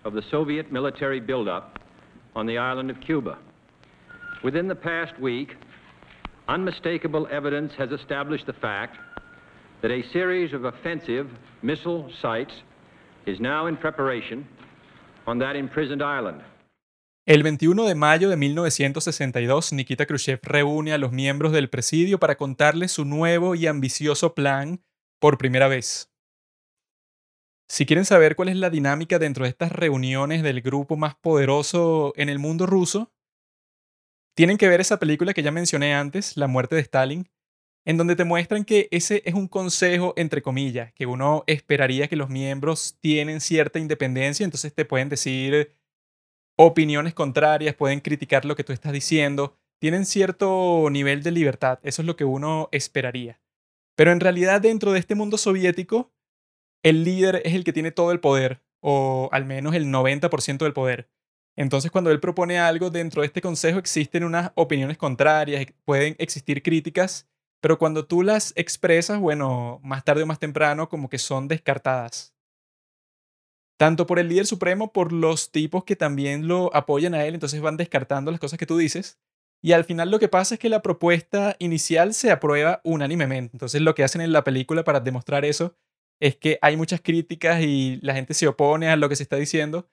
of 0.03 0.13
the 0.13 0.21
Soviet 0.29 0.71
military 0.71 1.19
buildup 1.19 1.79
on 2.35 2.45
the 2.45 2.57
island 2.57 2.91
of 2.91 2.99
Cuba. 2.99 3.37
Within 4.43 4.67
the 4.67 4.75
past 4.75 5.19
week, 5.19 5.55
unmistakable 6.47 7.27
evidence 7.31 7.73
has 7.77 7.91
established 7.91 8.45
the 8.45 8.53
fact 8.53 8.97
that 9.81 9.91
a 9.91 10.03
series 10.11 10.53
of 10.53 10.65
offensive 10.65 11.27
missile 11.61 12.09
sites 12.21 12.53
is 13.25 13.39
now 13.39 13.67
in 13.67 13.77
preparation 13.77 14.45
on 15.25 15.39
that 15.39 15.55
imprisoned 15.55 16.01
island. 16.01 16.41
El 17.27 17.41
21 17.41 17.87
de 17.87 17.95
mayo 17.95 18.29
de 18.29 18.35
1962, 18.35 19.73
Nikita 19.73 20.05
Khrushchev 20.05 20.39
reúne 20.43 20.93
a 20.93 20.99
los 20.99 21.11
miembros 21.11 21.51
del 21.51 21.69
presidio 21.69 22.19
para 22.19 22.35
contarles 22.35 22.91
su 22.91 23.03
nuevo 23.03 23.55
y 23.55 23.65
ambicioso 23.65 24.35
plan 24.35 24.83
por 25.19 25.39
primera 25.39 25.67
vez. 25.67 26.14
Si 27.67 27.85
quieren 27.85 28.05
saber 28.05 28.35
cuál 28.35 28.49
es 28.49 28.57
la 28.57 28.69
dinámica 28.69 29.17
dentro 29.17 29.43
de 29.43 29.49
estas 29.49 29.71
reuniones 29.71 30.43
del 30.43 30.61
grupo 30.61 30.97
más 30.97 31.15
poderoso 31.15 32.13
en 32.15 32.29
el 32.29 32.37
mundo 32.37 32.67
ruso, 32.67 33.11
tienen 34.35 34.57
que 34.57 34.67
ver 34.67 34.81
esa 34.81 34.99
película 34.99 35.33
que 35.33 35.41
ya 35.41 35.51
mencioné 35.51 35.95
antes, 35.95 36.37
La 36.37 36.47
muerte 36.47 36.75
de 36.75 36.81
Stalin, 36.81 37.29
en 37.85 37.97
donde 37.97 38.15
te 38.15 38.23
muestran 38.23 38.65
que 38.65 38.87
ese 38.91 39.21
es 39.25 39.33
un 39.33 39.47
consejo, 39.47 40.13
entre 40.17 40.41
comillas, 40.41 40.93
que 40.93 41.05
uno 41.05 41.43
esperaría 41.47 42.07
que 42.07 42.15
los 42.15 42.29
miembros 42.29 42.97
tienen 42.99 43.41
cierta 43.41 43.79
independencia, 43.79 44.43
entonces 44.43 44.73
te 44.73 44.85
pueden 44.85 45.09
decir 45.09 45.75
opiniones 46.57 47.13
contrarias, 47.13 47.75
pueden 47.75 47.99
criticar 47.99 48.45
lo 48.45 48.55
que 48.55 48.63
tú 48.63 48.73
estás 48.73 48.91
diciendo, 48.91 49.57
tienen 49.79 50.05
cierto 50.05 50.87
nivel 50.91 51.23
de 51.23 51.31
libertad, 51.31 51.79
eso 51.83 52.01
es 52.01 52.05
lo 52.05 52.15
que 52.15 52.25
uno 52.25 52.69
esperaría. 52.71 53.41
Pero 53.95 54.11
en 54.11 54.19
realidad 54.19 54.61
dentro 54.61 54.91
de 54.91 54.99
este 54.99 55.15
mundo 55.15 55.37
soviético, 55.37 56.14
el 56.85 57.03
líder 57.03 57.41
es 57.43 57.55
el 57.55 57.63
que 57.63 57.73
tiene 57.73 57.91
todo 57.91 58.11
el 58.11 58.19
poder, 58.19 58.61
o 58.79 59.27
al 59.31 59.43
menos 59.43 59.73
el 59.73 59.87
90% 59.87 60.59
del 60.59 60.73
poder. 60.73 61.09
Entonces 61.57 61.89
cuando 61.89 62.11
él 62.11 62.19
propone 62.19 62.59
algo 62.59 62.91
dentro 62.91 63.21
de 63.21 63.27
este 63.27 63.41
consejo 63.41 63.79
existen 63.79 64.23
unas 64.23 64.51
opiniones 64.53 64.97
contrarias, 64.97 65.65
pueden 65.83 66.15
existir 66.19 66.61
críticas, 66.61 67.27
pero 67.59 67.79
cuando 67.79 68.05
tú 68.05 68.21
las 68.21 68.53
expresas, 68.55 69.19
bueno, 69.19 69.79
más 69.83 70.03
tarde 70.03 70.23
o 70.23 70.27
más 70.27 70.37
temprano 70.37 70.87
como 70.87 71.09
que 71.09 71.17
son 71.17 71.47
descartadas 71.47 72.35
tanto 73.77 74.07
por 74.07 74.19
el 74.19 74.29
líder 74.29 74.45
supremo, 74.45 74.93
por 74.93 75.11
los 75.11 75.51
tipos 75.51 75.83
que 75.83 75.95
también 75.95 76.47
lo 76.47 76.73
apoyan 76.73 77.13
a 77.13 77.25
él, 77.25 77.33
entonces 77.33 77.61
van 77.61 77.77
descartando 77.77 78.31
las 78.31 78.39
cosas 78.39 78.57
que 78.57 78.65
tú 78.65 78.77
dices. 78.77 79.19
Y 79.61 79.73
al 79.73 79.83
final 79.83 80.11
lo 80.11 80.19
que 80.19 80.27
pasa 80.27 80.55
es 80.55 80.59
que 80.59 80.69
la 80.69 80.81
propuesta 80.81 81.55
inicial 81.59 82.13
se 82.13 82.31
aprueba 82.31 82.81
unánimemente. 82.83 83.51
Entonces 83.53 83.81
lo 83.81 83.95
que 83.95 84.03
hacen 84.03 84.21
en 84.21 84.31
la 84.31 84.43
película 84.43 84.83
para 84.83 84.99
demostrar 84.99 85.43
eso 85.43 85.75
es 86.19 86.35
que 86.37 86.57
hay 86.61 86.77
muchas 86.77 87.01
críticas 87.01 87.61
y 87.61 87.99
la 88.01 88.13
gente 88.13 88.33
se 88.33 88.47
opone 88.47 88.89
a 88.89 88.95
lo 88.95 89.09
que 89.09 89.15
se 89.15 89.23
está 89.23 89.35
diciendo, 89.35 89.89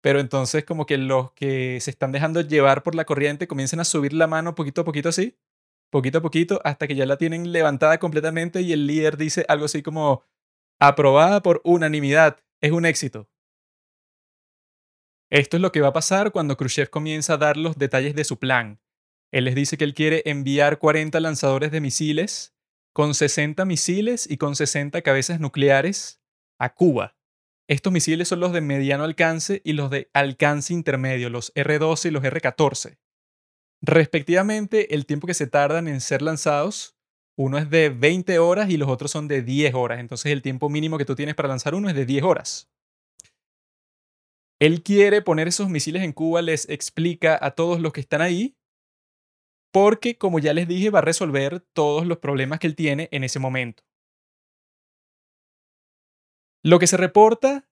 pero 0.00 0.20
entonces 0.20 0.64
como 0.64 0.86
que 0.86 0.98
los 0.98 1.32
que 1.32 1.80
se 1.80 1.90
están 1.90 2.12
dejando 2.12 2.40
llevar 2.40 2.82
por 2.82 2.94
la 2.94 3.04
corriente 3.04 3.48
comienzan 3.48 3.80
a 3.80 3.84
subir 3.84 4.12
la 4.12 4.26
mano 4.26 4.54
poquito 4.54 4.82
a 4.82 4.84
poquito 4.84 5.08
así, 5.08 5.36
poquito 5.90 6.18
a 6.18 6.22
poquito, 6.22 6.60
hasta 6.64 6.86
que 6.86 6.94
ya 6.94 7.06
la 7.06 7.16
tienen 7.18 7.52
levantada 7.52 7.98
completamente 7.98 8.62
y 8.62 8.72
el 8.72 8.86
líder 8.86 9.16
dice 9.16 9.44
algo 9.48 9.66
así 9.66 9.82
como 9.82 10.22
aprobada 10.80 11.42
por 11.42 11.60
unanimidad 11.64 12.38
es 12.60 12.72
un 12.72 12.86
éxito. 12.86 13.28
Esto 15.30 15.56
es 15.56 15.60
lo 15.60 15.72
que 15.72 15.80
va 15.80 15.88
a 15.88 15.92
pasar 15.92 16.30
cuando 16.30 16.56
Khrushchev 16.56 16.88
comienza 16.88 17.34
a 17.34 17.38
dar 17.38 17.56
los 17.56 17.76
detalles 17.76 18.14
de 18.14 18.24
su 18.24 18.38
plan. 18.38 18.80
Él 19.32 19.44
les 19.44 19.54
dice 19.56 19.76
que 19.76 19.84
él 19.84 19.94
quiere 19.94 20.22
enviar 20.24 20.78
40 20.78 21.18
lanzadores 21.20 21.72
de 21.72 21.80
misiles 21.80 22.55
con 22.96 23.12
60 23.12 23.66
misiles 23.66 24.26
y 24.26 24.38
con 24.38 24.56
60 24.56 25.02
cabezas 25.02 25.38
nucleares 25.38 26.22
a 26.58 26.72
Cuba. 26.72 27.14
Estos 27.68 27.92
misiles 27.92 28.26
son 28.26 28.40
los 28.40 28.54
de 28.54 28.62
mediano 28.62 29.04
alcance 29.04 29.60
y 29.66 29.74
los 29.74 29.90
de 29.90 30.08
alcance 30.14 30.72
intermedio, 30.72 31.28
los 31.28 31.52
R-12 31.54 32.06
y 32.06 32.10
los 32.10 32.24
R-14. 32.24 32.96
Respectivamente, 33.82 34.94
el 34.94 35.04
tiempo 35.04 35.26
que 35.26 35.34
se 35.34 35.46
tardan 35.46 35.88
en 35.88 36.00
ser 36.00 36.22
lanzados, 36.22 36.96
uno 37.36 37.58
es 37.58 37.68
de 37.68 37.90
20 37.90 38.38
horas 38.38 38.70
y 38.70 38.78
los 38.78 38.88
otros 38.88 39.10
son 39.10 39.28
de 39.28 39.42
10 39.42 39.74
horas. 39.74 40.00
Entonces 40.00 40.32
el 40.32 40.40
tiempo 40.40 40.70
mínimo 40.70 40.96
que 40.96 41.04
tú 41.04 41.14
tienes 41.14 41.34
para 41.34 41.50
lanzar 41.50 41.74
uno 41.74 41.90
es 41.90 41.94
de 41.94 42.06
10 42.06 42.24
horas. 42.24 42.70
Él 44.58 44.82
quiere 44.82 45.20
poner 45.20 45.48
esos 45.48 45.68
misiles 45.68 46.02
en 46.02 46.14
Cuba, 46.14 46.40
les 46.40 46.66
explica 46.70 47.38
a 47.42 47.50
todos 47.50 47.78
los 47.78 47.92
que 47.92 48.00
están 48.00 48.22
ahí, 48.22 48.56
porque 49.76 50.16
como 50.16 50.38
ya 50.38 50.54
les 50.54 50.66
dije, 50.66 50.88
va 50.88 51.00
a 51.00 51.02
resolver 51.02 51.60
todos 51.60 52.06
los 52.06 52.16
problemas 52.16 52.58
que 52.60 52.66
él 52.66 52.74
tiene 52.74 53.10
en 53.12 53.24
ese 53.24 53.38
momento. 53.38 53.82
Lo 56.62 56.78
que 56.78 56.86
se 56.86 56.96
reporta 56.96 57.68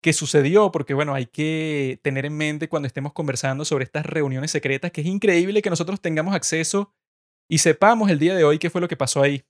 que 0.00 0.12
sucedió, 0.12 0.70
porque 0.70 0.94
bueno, 0.94 1.12
hay 1.12 1.26
que 1.26 1.98
tener 2.04 2.24
en 2.24 2.36
mente 2.36 2.68
cuando 2.68 2.86
estemos 2.86 3.12
conversando 3.12 3.64
sobre 3.64 3.82
estas 3.82 4.06
reuniones 4.06 4.52
secretas, 4.52 4.92
que 4.92 5.00
es 5.00 5.08
increíble 5.08 5.60
que 5.60 5.70
nosotros 5.70 6.00
tengamos 6.00 6.36
acceso 6.36 6.94
y 7.48 7.58
sepamos 7.58 8.10
el 8.10 8.20
día 8.20 8.36
de 8.36 8.44
hoy 8.44 8.60
qué 8.60 8.70
fue 8.70 8.80
lo 8.80 8.86
que 8.86 8.96
pasó 8.96 9.20
ahí, 9.20 9.42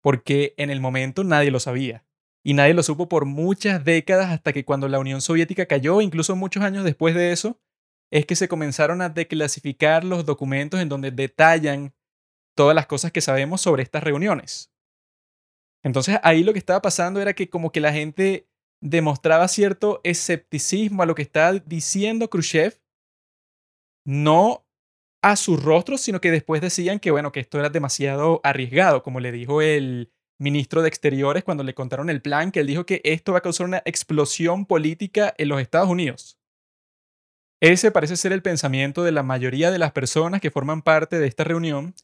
porque 0.00 0.54
en 0.56 0.70
el 0.70 0.80
momento 0.80 1.22
nadie 1.22 1.50
lo 1.50 1.60
sabía 1.60 2.02
y 2.42 2.54
nadie 2.54 2.72
lo 2.72 2.82
supo 2.82 3.10
por 3.10 3.26
muchas 3.26 3.84
décadas 3.84 4.30
hasta 4.30 4.54
que 4.54 4.64
cuando 4.64 4.88
la 4.88 4.98
Unión 4.98 5.20
Soviética 5.20 5.66
cayó, 5.66 6.00
incluso 6.00 6.34
muchos 6.34 6.62
años 6.62 6.82
después 6.82 7.14
de 7.14 7.32
eso, 7.32 7.60
es 8.10 8.26
que 8.26 8.36
se 8.36 8.48
comenzaron 8.48 9.02
a 9.02 9.08
declasificar 9.08 10.04
los 10.04 10.24
documentos 10.24 10.80
en 10.80 10.88
donde 10.88 11.10
detallan 11.10 11.94
todas 12.56 12.74
las 12.74 12.86
cosas 12.86 13.12
que 13.12 13.20
sabemos 13.20 13.60
sobre 13.60 13.82
estas 13.82 14.02
reuniones. 14.02 14.72
Entonces 15.82 16.18
ahí 16.22 16.42
lo 16.42 16.52
que 16.52 16.58
estaba 16.58 16.82
pasando 16.82 17.20
era 17.20 17.34
que 17.34 17.48
como 17.48 17.72
que 17.72 17.80
la 17.80 17.92
gente 17.92 18.48
demostraba 18.82 19.46
cierto 19.48 20.00
escepticismo 20.04 21.02
a 21.02 21.06
lo 21.06 21.14
que 21.14 21.22
estaba 21.22 21.52
diciendo 21.58 22.28
Khrushchev, 22.28 22.80
no 24.04 24.66
a 25.22 25.36
su 25.36 25.56
rostro, 25.56 25.98
sino 25.98 26.20
que 26.20 26.30
después 26.30 26.62
decían 26.62 26.98
que, 26.98 27.10
bueno, 27.10 27.30
que 27.30 27.40
esto 27.40 27.58
era 27.58 27.68
demasiado 27.68 28.40
arriesgado, 28.42 29.02
como 29.02 29.20
le 29.20 29.32
dijo 29.32 29.60
el 29.60 30.10
ministro 30.38 30.80
de 30.80 30.88
Exteriores 30.88 31.44
cuando 31.44 31.62
le 31.62 31.74
contaron 31.74 32.08
el 32.08 32.22
plan, 32.22 32.50
que 32.50 32.60
él 32.60 32.66
dijo 32.66 32.86
que 32.86 33.02
esto 33.04 33.32
va 33.32 33.38
a 33.38 33.42
causar 33.42 33.66
una 33.66 33.82
explosión 33.84 34.64
política 34.64 35.34
en 35.36 35.48
los 35.48 35.60
Estados 35.60 35.90
Unidos. 35.90 36.39
Ese 37.60 37.90
parece 37.90 38.16
ser 38.16 38.32
el 38.32 38.40
pensamiento 38.40 39.04
de 39.04 39.12
la 39.12 39.22
mayoría 39.22 39.70
de 39.70 39.78
las 39.78 39.92
personas 39.92 40.40
que 40.40 40.50
forman 40.50 40.80
parte 40.80 41.18
de 41.18 41.26
esta 41.26 41.44
reunión, 41.44 41.94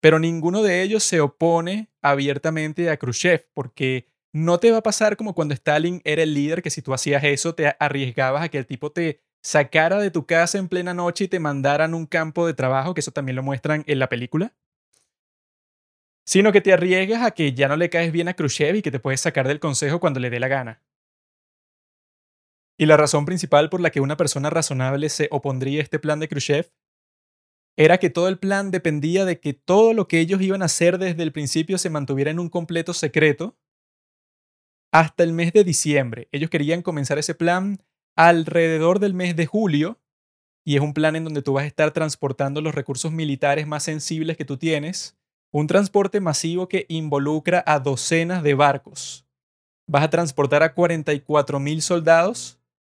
pero 0.00 0.18
ninguno 0.18 0.62
de 0.62 0.82
ellos 0.82 1.04
se 1.04 1.20
opone 1.20 1.90
abiertamente 2.00 2.88
a 2.88 2.96
Khrushchev, 2.96 3.46
porque 3.52 4.08
no 4.32 4.58
te 4.58 4.70
va 4.70 4.78
a 4.78 4.82
pasar 4.82 5.18
como 5.18 5.34
cuando 5.34 5.52
Stalin 5.52 6.00
era 6.04 6.22
el 6.22 6.32
líder, 6.32 6.62
que 6.62 6.70
si 6.70 6.80
tú 6.80 6.94
hacías 6.94 7.22
eso 7.24 7.54
te 7.54 7.76
arriesgabas 7.78 8.42
a 8.42 8.48
que 8.48 8.56
el 8.56 8.66
tipo 8.66 8.90
te 8.90 9.20
sacara 9.42 9.98
de 9.98 10.10
tu 10.10 10.24
casa 10.24 10.56
en 10.56 10.68
plena 10.68 10.94
noche 10.94 11.24
y 11.24 11.28
te 11.28 11.40
mandaran 11.40 11.92
un 11.92 12.06
campo 12.06 12.46
de 12.46 12.54
trabajo, 12.54 12.94
que 12.94 13.00
eso 13.00 13.12
también 13.12 13.36
lo 13.36 13.42
muestran 13.42 13.84
en 13.86 13.98
la 13.98 14.08
película, 14.08 14.54
sino 16.24 16.52
que 16.52 16.62
te 16.62 16.72
arriesgas 16.72 17.22
a 17.22 17.32
que 17.32 17.52
ya 17.52 17.68
no 17.68 17.76
le 17.76 17.90
caes 17.90 18.12
bien 18.12 18.28
a 18.28 18.34
Khrushchev 18.34 18.76
y 18.76 18.82
que 18.82 18.90
te 18.90 18.98
puedes 18.98 19.20
sacar 19.20 19.46
del 19.46 19.60
consejo 19.60 20.00
cuando 20.00 20.20
le 20.20 20.30
dé 20.30 20.40
la 20.40 20.48
gana. 20.48 20.85
Y 22.78 22.86
la 22.86 22.96
razón 22.96 23.24
principal 23.24 23.70
por 23.70 23.80
la 23.80 23.90
que 23.90 24.00
una 24.00 24.16
persona 24.16 24.50
razonable 24.50 25.08
se 25.08 25.28
opondría 25.30 25.80
a 25.80 25.82
este 25.82 25.98
plan 25.98 26.20
de 26.20 26.28
Khrushchev 26.28 26.70
era 27.78 27.98
que 27.98 28.10
todo 28.10 28.28
el 28.28 28.38
plan 28.38 28.70
dependía 28.70 29.24
de 29.24 29.38
que 29.38 29.52
todo 29.52 29.92
lo 29.92 30.08
que 30.08 30.20
ellos 30.20 30.40
iban 30.40 30.62
a 30.62 30.66
hacer 30.66 30.98
desde 30.98 31.22
el 31.22 31.32
principio 31.32 31.78
se 31.78 31.90
mantuviera 31.90 32.30
en 32.30 32.38
un 32.38 32.48
completo 32.48 32.94
secreto 32.94 33.56
hasta 34.92 35.22
el 35.22 35.32
mes 35.32 35.52
de 35.52 35.64
diciembre. 35.64 36.28
Ellos 36.32 36.48
querían 36.48 36.82
comenzar 36.82 37.18
ese 37.18 37.34
plan 37.34 37.82
alrededor 38.16 38.98
del 38.98 39.12
mes 39.12 39.36
de 39.36 39.46
julio 39.46 40.00
y 40.64 40.76
es 40.76 40.82
un 40.82 40.94
plan 40.94 41.16
en 41.16 41.24
donde 41.24 41.42
tú 41.42 41.52
vas 41.52 41.64
a 41.64 41.68
estar 41.68 41.92
transportando 41.92 42.60
los 42.60 42.74
recursos 42.74 43.12
militares 43.12 43.66
más 43.66 43.84
sensibles 43.84 44.36
que 44.36 44.44
tú 44.44 44.56
tienes, 44.56 45.16
un 45.52 45.66
transporte 45.66 46.20
masivo 46.20 46.68
que 46.68 46.86
involucra 46.88 47.62
a 47.66 47.78
docenas 47.78 48.42
de 48.42 48.54
barcos. 48.54 49.26
Vas 49.86 50.02
a 50.02 50.10
transportar 50.10 50.62
a 50.62 50.74
44 50.74 51.60
mil 51.60 51.82
soldados 51.82 52.55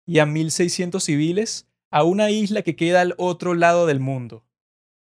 y 0.06 0.20
a 0.20 0.26
1.600 0.26 1.00
civiles 1.00 1.68
a 1.90 2.04
una 2.04 2.30
isla 2.30 2.62
que 2.62 2.76
queda 2.76 3.00
al 3.00 3.14
otro 3.18 3.54
lado 3.54 3.86
del 3.86 4.00
mundo. 4.00 4.44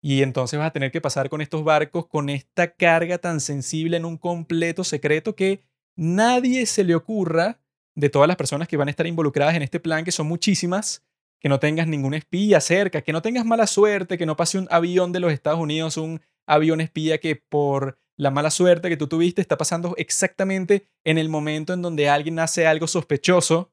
Y 0.01 0.21
entonces 0.21 0.59
vas 0.59 0.67
a 0.67 0.73
tener 0.73 0.91
que 0.91 1.01
pasar 1.01 1.29
con 1.29 1.41
estos 1.41 1.63
barcos 1.63 2.07
con 2.07 2.29
esta 2.29 2.73
carga 2.75 3.17
tan 3.17 3.39
sensible 3.39 3.97
en 3.97 4.05
un 4.05 4.17
completo 4.17 4.83
secreto 4.83 5.35
que 5.35 5.63
nadie 5.95 6.65
se 6.65 6.83
le 6.83 6.95
ocurra 6.95 7.59
de 7.95 8.09
todas 8.09 8.27
las 8.27 8.37
personas 8.37 8.67
que 8.67 8.77
van 8.77 8.87
a 8.87 8.91
estar 8.91 9.07
involucradas 9.07 9.55
en 9.55 9.61
este 9.61 9.79
plan, 9.79 10.03
que 10.03 10.11
son 10.11 10.27
muchísimas, 10.27 11.03
que 11.39 11.49
no 11.49 11.59
tengas 11.59 11.87
ningún 11.87 12.13
espía 12.13 12.59
cerca, 12.61 13.01
que 13.01 13.13
no 13.13 13.21
tengas 13.21 13.45
mala 13.45 13.67
suerte, 13.67 14.17
que 14.17 14.25
no 14.25 14.35
pase 14.35 14.57
un 14.57 14.67
avión 14.71 15.11
de 15.11 15.19
los 15.19 15.31
Estados 15.31 15.59
Unidos, 15.59 15.97
un 15.97 16.21
avión 16.45 16.81
espía 16.81 17.19
que 17.19 17.35
por 17.35 17.99
la 18.15 18.31
mala 18.31 18.51
suerte 18.51 18.89
que 18.89 18.97
tú 18.97 19.07
tuviste 19.07 19.41
está 19.41 19.57
pasando 19.57 19.95
exactamente 19.97 20.87
en 21.03 21.17
el 21.17 21.29
momento 21.29 21.73
en 21.73 21.81
donde 21.81 22.09
alguien 22.09 22.39
hace 22.39 22.67
algo 22.67 22.87
sospechoso. 22.87 23.72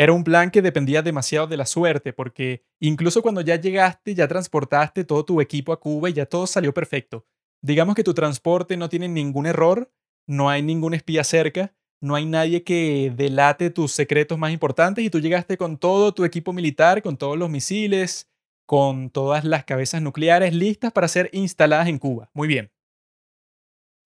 Era 0.00 0.12
un 0.12 0.22
plan 0.22 0.52
que 0.52 0.62
dependía 0.62 1.02
demasiado 1.02 1.48
de 1.48 1.56
la 1.56 1.66
suerte, 1.66 2.12
porque 2.12 2.62
incluso 2.78 3.20
cuando 3.20 3.40
ya 3.40 3.56
llegaste, 3.56 4.14
ya 4.14 4.28
transportaste 4.28 5.04
todo 5.04 5.24
tu 5.24 5.40
equipo 5.40 5.72
a 5.72 5.80
Cuba 5.80 6.08
y 6.08 6.12
ya 6.12 6.24
todo 6.24 6.46
salió 6.46 6.72
perfecto. 6.72 7.26
Digamos 7.62 7.96
que 7.96 8.04
tu 8.04 8.14
transporte 8.14 8.76
no 8.76 8.88
tiene 8.88 9.08
ningún 9.08 9.46
error, 9.46 9.90
no 10.28 10.48
hay 10.50 10.62
ningún 10.62 10.94
espía 10.94 11.24
cerca, 11.24 11.74
no 12.00 12.14
hay 12.14 12.26
nadie 12.26 12.62
que 12.62 13.12
delate 13.16 13.70
tus 13.70 13.90
secretos 13.90 14.38
más 14.38 14.52
importantes 14.52 15.04
y 15.04 15.10
tú 15.10 15.18
llegaste 15.18 15.56
con 15.56 15.78
todo 15.78 16.14
tu 16.14 16.24
equipo 16.24 16.52
militar, 16.52 17.02
con 17.02 17.16
todos 17.16 17.36
los 17.36 17.50
misiles, 17.50 18.30
con 18.66 19.10
todas 19.10 19.44
las 19.44 19.64
cabezas 19.64 20.00
nucleares 20.00 20.54
listas 20.54 20.92
para 20.92 21.08
ser 21.08 21.28
instaladas 21.32 21.88
en 21.88 21.98
Cuba. 21.98 22.30
Muy 22.34 22.46
bien. 22.46 22.70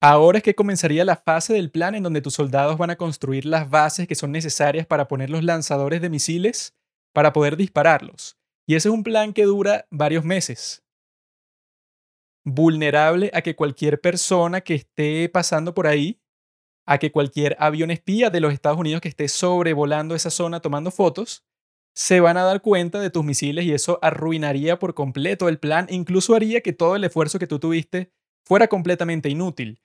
Ahora 0.05 0.39
es 0.39 0.43
que 0.43 0.53
comenzaría 0.53 1.05
la 1.05 1.15
fase 1.15 1.53
del 1.53 1.71
plan 1.71 1.95
en 1.95 2.03
donde 2.03 2.19
tus 2.19 2.33
soldados 2.33 2.77
van 2.77 2.89
a 2.89 2.97
construir 2.97 3.45
las 3.45 3.69
bases 3.69 4.05
que 4.05 4.15
son 4.15 4.33
necesarias 4.33 4.85
para 4.85 5.07
poner 5.07 5.29
los 5.29 5.45
lanzadores 5.45 6.01
de 6.01 6.09
misiles 6.09 6.75
para 7.13 7.31
poder 7.31 7.55
dispararlos. 7.55 8.37
Y 8.67 8.75
ese 8.75 8.89
es 8.89 8.93
un 8.93 9.05
plan 9.05 9.31
que 9.31 9.43
dura 9.43 9.87
varios 9.89 10.25
meses. 10.25 10.83
Vulnerable 12.43 13.31
a 13.33 13.43
que 13.43 13.55
cualquier 13.55 14.01
persona 14.01 14.59
que 14.59 14.75
esté 14.75 15.29
pasando 15.29 15.73
por 15.73 15.87
ahí, 15.87 16.19
a 16.85 16.97
que 16.97 17.13
cualquier 17.13 17.55
avión 17.57 17.89
espía 17.89 18.29
de 18.29 18.41
los 18.41 18.51
Estados 18.51 18.79
Unidos 18.79 18.99
que 18.99 19.07
esté 19.07 19.29
sobrevolando 19.29 20.15
esa 20.15 20.31
zona 20.31 20.59
tomando 20.59 20.91
fotos, 20.91 21.45
se 21.95 22.19
van 22.19 22.35
a 22.35 22.43
dar 22.43 22.61
cuenta 22.61 22.99
de 22.99 23.09
tus 23.09 23.23
misiles 23.23 23.63
y 23.63 23.71
eso 23.71 23.99
arruinaría 24.01 24.79
por 24.79 24.95
completo 24.95 25.47
el 25.47 25.59
plan, 25.59 25.87
incluso 25.89 26.35
haría 26.35 26.59
que 26.59 26.73
todo 26.73 26.97
el 26.97 27.05
esfuerzo 27.05 27.39
que 27.39 27.47
tú 27.47 27.57
tuviste 27.57 28.11
fuera 28.45 28.67
completamente 28.67 29.29
inútil. 29.29 29.79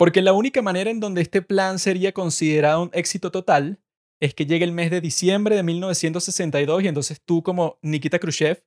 Porque 0.00 0.22
la 0.22 0.32
única 0.32 0.62
manera 0.62 0.90
en 0.90 0.98
donde 0.98 1.20
este 1.20 1.42
plan 1.42 1.78
sería 1.78 2.12
considerado 2.12 2.84
un 2.84 2.90
éxito 2.94 3.30
total 3.30 3.82
es 4.18 4.32
que 4.32 4.46
llegue 4.46 4.64
el 4.64 4.72
mes 4.72 4.90
de 4.90 5.02
diciembre 5.02 5.54
de 5.54 5.62
1962 5.62 6.82
y 6.82 6.88
entonces 6.88 7.20
tú 7.22 7.42
como 7.42 7.78
Nikita 7.82 8.18
Khrushchev 8.18 8.64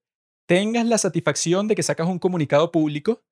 tengas 0.47 0.85
la 0.85 0.99
satisfacción 0.99 1.67
de 1.67 1.73
que 1.73 1.81
sacas 1.81 2.07
un 2.07 2.19
comunicado 2.19 2.71
público 2.71 3.23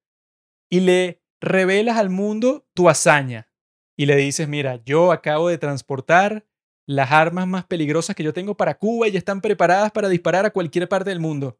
y 0.67 0.79
le 0.79 1.21
revelas 1.39 1.97
al 1.97 2.09
mundo 2.09 2.67
tu 2.73 2.89
hazaña 2.89 3.51
y 3.95 4.07
le 4.07 4.15
dices, 4.15 4.47
mira, 4.47 4.81
yo 4.83 5.11
acabo 5.11 5.49
de 5.49 5.59
transportar 5.59 6.47
las 6.87 7.11
armas 7.11 7.45
más 7.45 7.65
peligrosas 7.65 8.15
que 8.15 8.23
yo 8.23 8.33
tengo 8.33 8.57
para 8.57 8.79
Cuba 8.79 9.09
y 9.09 9.11
ya 9.11 9.19
están 9.19 9.41
preparadas 9.41 9.91
para 9.91 10.09
disparar 10.09 10.47
a 10.47 10.53
cualquier 10.53 10.89
parte 10.89 11.11
del 11.11 11.19
mundo. 11.19 11.59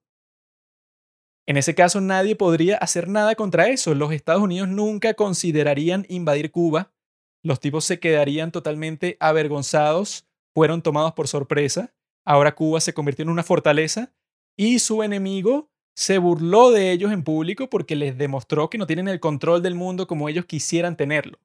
En 1.52 1.58
ese 1.58 1.76
caso 1.76 2.00
nadie 2.00 2.38
podría 2.38 2.78
hacer 2.78 3.10
nada 3.10 3.36
contra 3.36 3.68
eso. 3.68 3.94
Los 3.94 4.14
Estados 4.14 4.42
Unidos 4.42 4.70
nunca 4.70 5.16
considerarían 5.16 6.06
invadir 6.08 6.50
Cuba. 6.50 6.94
Los 7.44 7.60
tipos 7.60 7.84
se 7.84 8.00
quedarían 8.00 8.54
totalmente 8.54 9.18
avergonzados, 9.20 10.26
fueron 10.54 10.82
tomados 10.82 11.12
por 11.12 11.28
sorpresa. 11.28 11.94
Ahora 12.24 12.56
Cuba 12.56 12.80
se 12.80 12.94
convirtió 12.94 13.24
en 13.24 13.30
una 13.30 13.44
fortaleza 13.44 14.14
y 14.56 14.80
su 14.80 15.04
enemigo 15.04 15.70
se 15.94 16.20
burló 16.20 16.72
de 16.72 16.94
ellos 16.94 17.12
en 17.12 17.22
público 17.22 17.70
porque 17.70 17.98
les 17.98 18.18
demostró 18.18 18.70
que 18.70 18.78
no 18.78 18.88
tienen 18.88 19.10
el 19.10 19.20
control 19.20 19.62
del 19.62 19.76
mundo 19.76 20.08
como 20.08 20.30
ellos 20.30 20.46
quisieran 20.46 20.96
tenerlo 20.96 21.38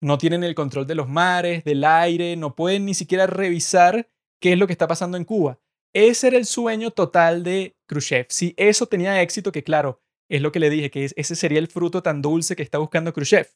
no 0.00 0.18
tienen 0.18 0.44
el 0.44 0.54
control 0.54 0.86
de 0.86 0.94
los 0.94 1.08
mares, 1.08 1.64
del 1.64 1.84
aire, 1.84 2.36
no 2.36 2.54
pueden 2.54 2.84
ni 2.84 2.94
siquiera 2.94 3.26
revisar 3.26 4.08
qué 4.40 4.52
es 4.52 4.58
lo 4.58 4.66
que 4.66 4.72
está 4.72 4.86
pasando 4.86 5.16
en 5.16 5.24
Cuba. 5.24 5.58
Ese 5.94 6.28
era 6.28 6.36
el 6.36 6.46
sueño 6.46 6.90
total 6.90 7.42
de 7.42 7.76
Khrushchev. 7.86 8.26
Si 8.28 8.54
eso 8.56 8.86
tenía 8.86 9.22
éxito, 9.22 9.52
que 9.52 9.64
claro, 9.64 10.02
es 10.28 10.42
lo 10.42 10.52
que 10.52 10.60
le 10.60 10.70
dije, 10.70 10.90
que 10.90 11.04
ese 11.04 11.36
sería 11.36 11.58
el 11.58 11.68
fruto 11.68 12.02
tan 12.02 12.20
dulce 12.22 12.56
que 12.56 12.62
está 12.62 12.78
buscando 12.78 13.12
Khrushchev. 13.12 13.48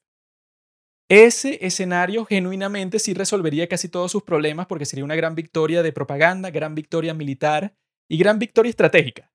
Ese 1.08 1.58
escenario 1.66 2.24
genuinamente 2.24 2.98
sí 2.98 3.12
resolvería 3.12 3.68
casi 3.68 3.88
todos 3.88 4.10
sus 4.10 4.22
problemas 4.22 4.66
porque 4.66 4.86
sería 4.86 5.04
una 5.04 5.14
gran 5.14 5.34
victoria 5.34 5.82
de 5.82 5.92
propaganda, 5.92 6.50
gran 6.50 6.74
victoria 6.74 7.12
militar 7.12 7.76
y 8.08 8.16
gran 8.16 8.38
victoria 8.38 8.70
estratégica. 8.70 9.30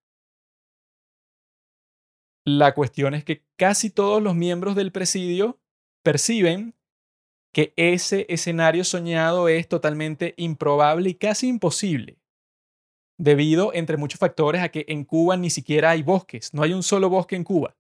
La 2.45 2.73
cuestión 2.73 3.13
es 3.13 3.23
que 3.23 3.45
casi 3.57 3.89
todos 3.89 4.23
los 4.23 4.33
miembros 4.33 4.75
del 4.75 4.91
presidio 4.91 5.59
perciben 6.01 6.73
que 7.53 7.73
ese 7.75 8.25
escenario 8.29 8.83
soñado 8.83 9.49
es 9.49 9.67
totalmente 9.67 10.33
improbable 10.37 11.09
y 11.09 11.15
casi 11.15 11.47
imposible, 11.47 12.16
debido, 13.17 13.73
entre 13.73 13.97
muchos 13.97 14.19
factores, 14.19 14.61
a 14.61 14.69
que 14.69 14.85
en 14.87 15.03
Cuba 15.03 15.37
ni 15.37 15.49
siquiera 15.49 15.91
hay 15.91 16.03
bosques, 16.03 16.53
no 16.53 16.63
hay 16.63 16.73
un 16.73 16.83
solo 16.83 17.09
bosque 17.09 17.35
en 17.35 17.43
Cuba. 17.43 17.75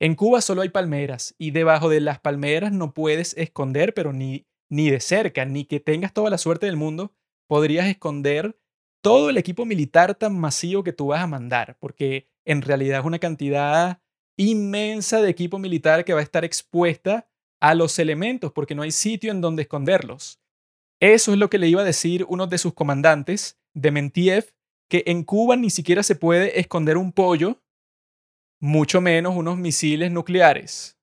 En 0.00 0.14
Cuba 0.14 0.40
solo 0.40 0.62
hay 0.62 0.68
palmeras 0.68 1.34
y 1.38 1.50
debajo 1.50 1.88
de 1.88 2.00
las 2.00 2.20
palmeras 2.20 2.72
no 2.72 2.92
puedes 2.92 3.34
esconder, 3.36 3.94
pero 3.94 4.12
ni, 4.12 4.46
ni 4.68 4.90
de 4.90 5.00
cerca, 5.00 5.44
ni 5.44 5.64
que 5.64 5.80
tengas 5.80 6.12
toda 6.12 6.30
la 6.30 6.38
suerte 6.38 6.66
del 6.66 6.76
mundo, 6.76 7.12
podrías 7.46 7.86
esconder 7.86 8.58
todo 9.02 9.30
el 9.30 9.36
equipo 9.36 9.64
militar 9.64 10.14
tan 10.14 10.38
masivo 10.38 10.82
que 10.82 10.92
tú 10.92 11.08
vas 11.08 11.22
a 11.22 11.26
mandar, 11.26 11.76
porque 11.78 12.28
en 12.44 12.62
realidad 12.62 13.00
es 13.00 13.06
una 13.06 13.18
cantidad 13.18 14.00
inmensa 14.36 15.20
de 15.20 15.30
equipo 15.30 15.58
militar 15.58 16.04
que 16.04 16.14
va 16.14 16.20
a 16.20 16.24
estar 16.24 16.44
expuesta 16.44 17.28
a 17.60 17.74
los 17.74 17.98
elementos 17.98 18.52
porque 18.52 18.74
no 18.74 18.82
hay 18.82 18.90
sitio 18.90 19.30
en 19.30 19.40
donde 19.40 19.62
esconderlos. 19.62 20.40
Eso 21.00 21.32
es 21.32 21.38
lo 21.38 21.50
que 21.50 21.58
le 21.58 21.68
iba 21.68 21.82
a 21.82 21.84
decir 21.84 22.24
uno 22.28 22.46
de 22.46 22.58
sus 22.58 22.74
comandantes, 22.74 23.58
Dementiev, 23.74 24.54
que 24.88 25.02
en 25.06 25.24
Cuba 25.24 25.56
ni 25.56 25.70
siquiera 25.70 26.02
se 26.02 26.14
puede 26.14 26.58
esconder 26.60 26.96
un 26.96 27.12
pollo, 27.12 27.62
mucho 28.60 29.00
menos 29.00 29.36
unos 29.36 29.58
misiles 29.58 30.10
nucleares. 30.10 30.98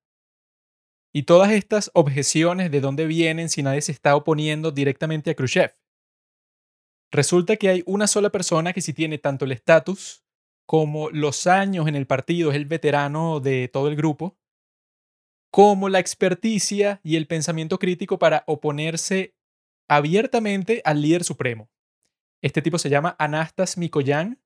Y 1.14 1.24
todas 1.24 1.52
estas 1.52 1.92
objeciones 1.94 2.72
de 2.72 2.80
dónde 2.80 3.06
vienen 3.06 3.50
si 3.50 3.62
nadie 3.62 3.82
se 3.82 3.92
está 3.92 4.16
oponiendo 4.16 4.72
directamente 4.72 5.30
a 5.32 5.36
Khrushchev. 5.36 5.76
Resulta 7.12 7.58
que 7.58 7.68
hay 7.68 7.84
una 7.86 8.08
sola 8.08 8.30
persona 8.30 8.72
que 8.72 8.82
sí 8.82 8.94
tiene 8.94 9.18
tanto 9.18 9.44
el 9.44 9.52
estatus 9.52 10.24
como 10.66 11.10
los 11.10 11.48
años 11.48 11.88
en 11.90 11.96
el 11.96 12.08
partido, 12.08 12.52
es 12.52 12.56
el 12.56 12.66
veterano 12.66 13.42
de 13.42 13.68
todo 13.68 13.90
el 13.90 13.98
grupo, 13.98 14.38
como 15.52 15.90
la 15.90 16.00
experticia 16.00 17.02
y 17.04 17.18
el 17.18 17.28
pensamiento 17.28 17.78
crítico 17.78 18.18
para 18.18 18.46
oponerse 18.48 19.36
abiertamente 19.90 20.82
al 20.86 21.02
líder 21.02 21.26
supremo. 21.26 21.70
Este 22.42 22.62
tipo 22.62 22.78
se 22.78 22.90
llama 22.90 23.16
Anastas 23.20 23.78
Mikoyan 23.78 24.42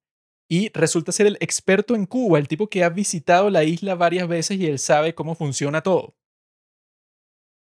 y 0.49 0.69
resulta 0.73 1.11
ser 1.11 1.27
el 1.27 1.37
experto 1.39 1.95
en 1.95 2.05
Cuba, 2.05 2.37
el 2.37 2.47
tipo 2.47 2.69
que 2.69 2.83
ha 2.83 2.89
visitado 2.89 3.49
la 3.49 3.63
isla 3.63 3.95
varias 3.95 4.27
veces 4.27 4.59
y 4.59 4.67
él 4.67 4.79
sabe 4.79 5.15
cómo 5.15 5.35
funciona 5.35 5.81
todo. 5.81 6.15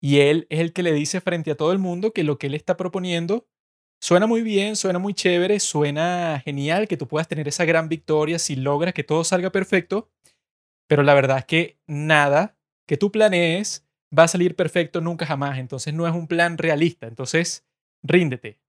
Y 0.02 0.20
él 0.20 0.46
es 0.50 0.60
el 0.60 0.72
que 0.72 0.82
le 0.82 0.92
dice 0.92 1.20
frente 1.20 1.50
a 1.50 1.56
todo 1.56 1.72
el 1.72 1.78
mundo 1.78 2.12
que 2.12 2.24
lo 2.24 2.38
que 2.38 2.48
él 2.48 2.54
está 2.54 2.76
proponiendo 2.76 3.48
suena 4.00 4.26
muy 4.26 4.42
bien, 4.42 4.76
suena 4.76 4.98
muy 4.98 5.14
chévere, 5.14 5.58
suena 5.58 6.42
genial 6.44 6.86
que 6.86 6.96
tú 6.96 7.08
puedas 7.08 7.28
tener 7.28 7.48
esa 7.48 7.64
gran 7.64 7.88
victoria 7.88 8.38
si 8.38 8.56
logras 8.56 8.92
que 8.92 9.04
todo 9.04 9.24
salga 9.24 9.50
perfecto, 9.50 10.10
pero 10.86 11.02
la 11.02 11.14
verdad 11.14 11.38
es 11.38 11.44
que 11.46 11.78
nada 11.86 12.56
que 12.86 12.96
tú 12.96 13.10
planees 13.10 13.86
va 14.16 14.24
a 14.24 14.28
salir 14.28 14.54
perfecto 14.54 15.00
nunca 15.00 15.26
jamás. 15.26 15.58
Entonces 15.58 15.94
no 15.94 16.06
es 16.06 16.14
un 16.14 16.28
plan 16.28 16.58
realista. 16.58 17.06
Entonces, 17.06 17.66
ríndete. 18.02 18.60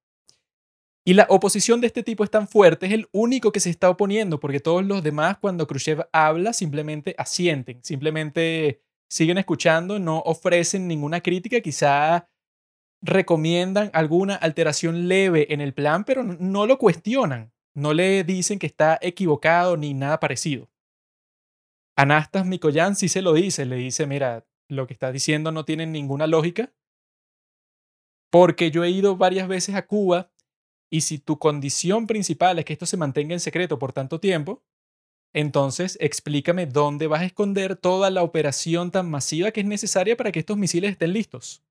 Y 1.08 1.14
la 1.14 1.26
oposición 1.30 1.80
de 1.80 1.88
este 1.88 2.04
tipo 2.04 2.26
es 2.26 2.30
tan 2.30 2.50
fuerte, 2.50 2.86
es 2.86 2.92
el 2.92 3.08
único 3.14 3.54
que 3.54 3.62
se 3.62 3.70
está 3.70 3.90
oponiendo, 3.90 4.42
porque 4.42 4.60
todos 4.60 4.86
los 4.86 5.02
demás 5.02 5.38
cuando 5.38 5.66
Khrushchev 5.66 6.06
habla 6.12 6.52
simplemente 6.52 7.16
asienten, 7.18 7.82
simplemente 7.82 8.82
siguen 9.10 9.38
escuchando, 9.38 10.00
no 10.00 10.20
ofrecen 10.20 10.86
ninguna 10.86 11.22
crítica, 11.22 11.62
quizá 11.62 12.30
recomiendan 13.02 13.90
alguna 13.94 14.36
alteración 14.36 15.08
leve 15.08 15.54
en 15.54 15.62
el 15.62 15.74
plan, 15.74 16.04
pero 16.04 16.24
no 16.24 16.66
lo 16.66 16.78
cuestionan, 16.78 17.54
no 17.74 17.94
le 17.94 18.26
dicen 18.26 18.60
que 18.60 18.68
está 18.68 19.00
equivocado 19.02 19.78
ni 19.78 19.94
nada 19.94 20.20
parecido. 20.20 20.70
Anastas 21.96 22.46
Mikoyan 22.46 22.98
sí 22.98 23.08
se 23.08 23.22
lo 23.22 23.32
dice, 23.32 23.66
le 23.66 23.78
dice, 23.78 24.08
mira, 24.08 24.46
lo 24.68 24.88
que 24.88 24.94
estás 24.94 25.14
diciendo 25.14 25.54
no 25.54 25.64
tiene 25.64 25.86
ninguna 25.86 26.28
lógica, 26.28 26.74
porque 28.30 28.72
yo 28.72 28.84
he 28.84 28.90
ido 28.90 29.16
varias 29.16 29.48
veces 29.48 29.74
a 29.74 29.88
Cuba 29.88 30.34
y 30.90 31.02
si 31.02 31.20
tu 31.20 31.38
condición 31.40 32.08
principal 32.08 32.60
es 32.60 32.66
que 32.66 32.74
esto 32.74 32.86
se 32.86 32.98
mantenga 32.98 33.34
en 33.34 33.40
secreto 33.40 33.80
por 33.80 33.94
tanto 33.94 34.20
tiempo, 34.20 34.64
entonces 35.34 35.98
explícame 36.02 36.66
dónde 36.66 37.08
vas 37.08 37.22
a 37.22 37.26
esconder 37.26 37.76
toda 37.76 38.10
la 38.10 38.24
operación 38.24 38.92
tan 38.92 39.10
masiva 39.10 39.52
que 39.52 39.62
es 39.62 39.68
necesaria 39.68 40.16
para 40.16 40.32
que 40.32 40.40
estos 40.40 40.58
misiles 40.58 40.92
estén 40.92 41.14
listos. 41.14 41.64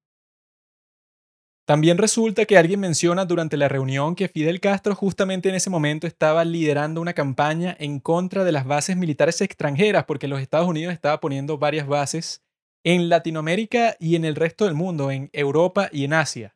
También 1.66 1.98
resulta 1.98 2.44
que 2.44 2.56
alguien 2.56 2.78
menciona 2.78 3.24
durante 3.24 3.56
la 3.56 3.68
reunión 3.68 4.14
que 4.14 4.28
Fidel 4.28 4.60
Castro 4.60 4.94
justamente 4.94 5.48
en 5.48 5.56
ese 5.56 5.68
momento 5.68 6.06
estaba 6.06 6.44
liderando 6.44 7.00
una 7.00 7.12
campaña 7.12 7.74
en 7.80 7.98
contra 7.98 8.44
de 8.44 8.52
las 8.52 8.66
bases 8.66 8.96
militares 8.96 9.40
extranjeras 9.40 10.04
porque 10.04 10.28
los 10.28 10.40
Estados 10.40 10.68
Unidos 10.68 10.92
estaba 10.92 11.18
poniendo 11.18 11.58
varias 11.58 11.88
bases 11.88 12.44
en 12.84 13.08
Latinoamérica 13.08 13.96
y 13.98 14.14
en 14.14 14.24
el 14.24 14.36
resto 14.36 14.66
del 14.66 14.74
mundo, 14.74 15.10
en 15.10 15.28
Europa 15.32 15.88
y 15.90 16.04
en 16.04 16.12
Asia. 16.12 16.55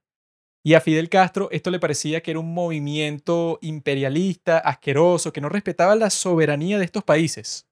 Y 0.62 0.74
a 0.74 0.80
Fidel 0.80 1.08
Castro 1.08 1.48
esto 1.52 1.70
le 1.70 1.80
parecía 1.80 2.22
que 2.22 2.32
era 2.32 2.40
un 2.40 2.52
movimiento 2.52 3.58
imperialista, 3.62 4.58
asqueroso, 4.58 5.32
que 5.32 5.40
no 5.40 5.48
respetaba 5.48 5.94
la 5.94 6.10
soberanía 6.10 6.78
de 6.78 6.84
estos 6.84 7.02
países. 7.02 7.66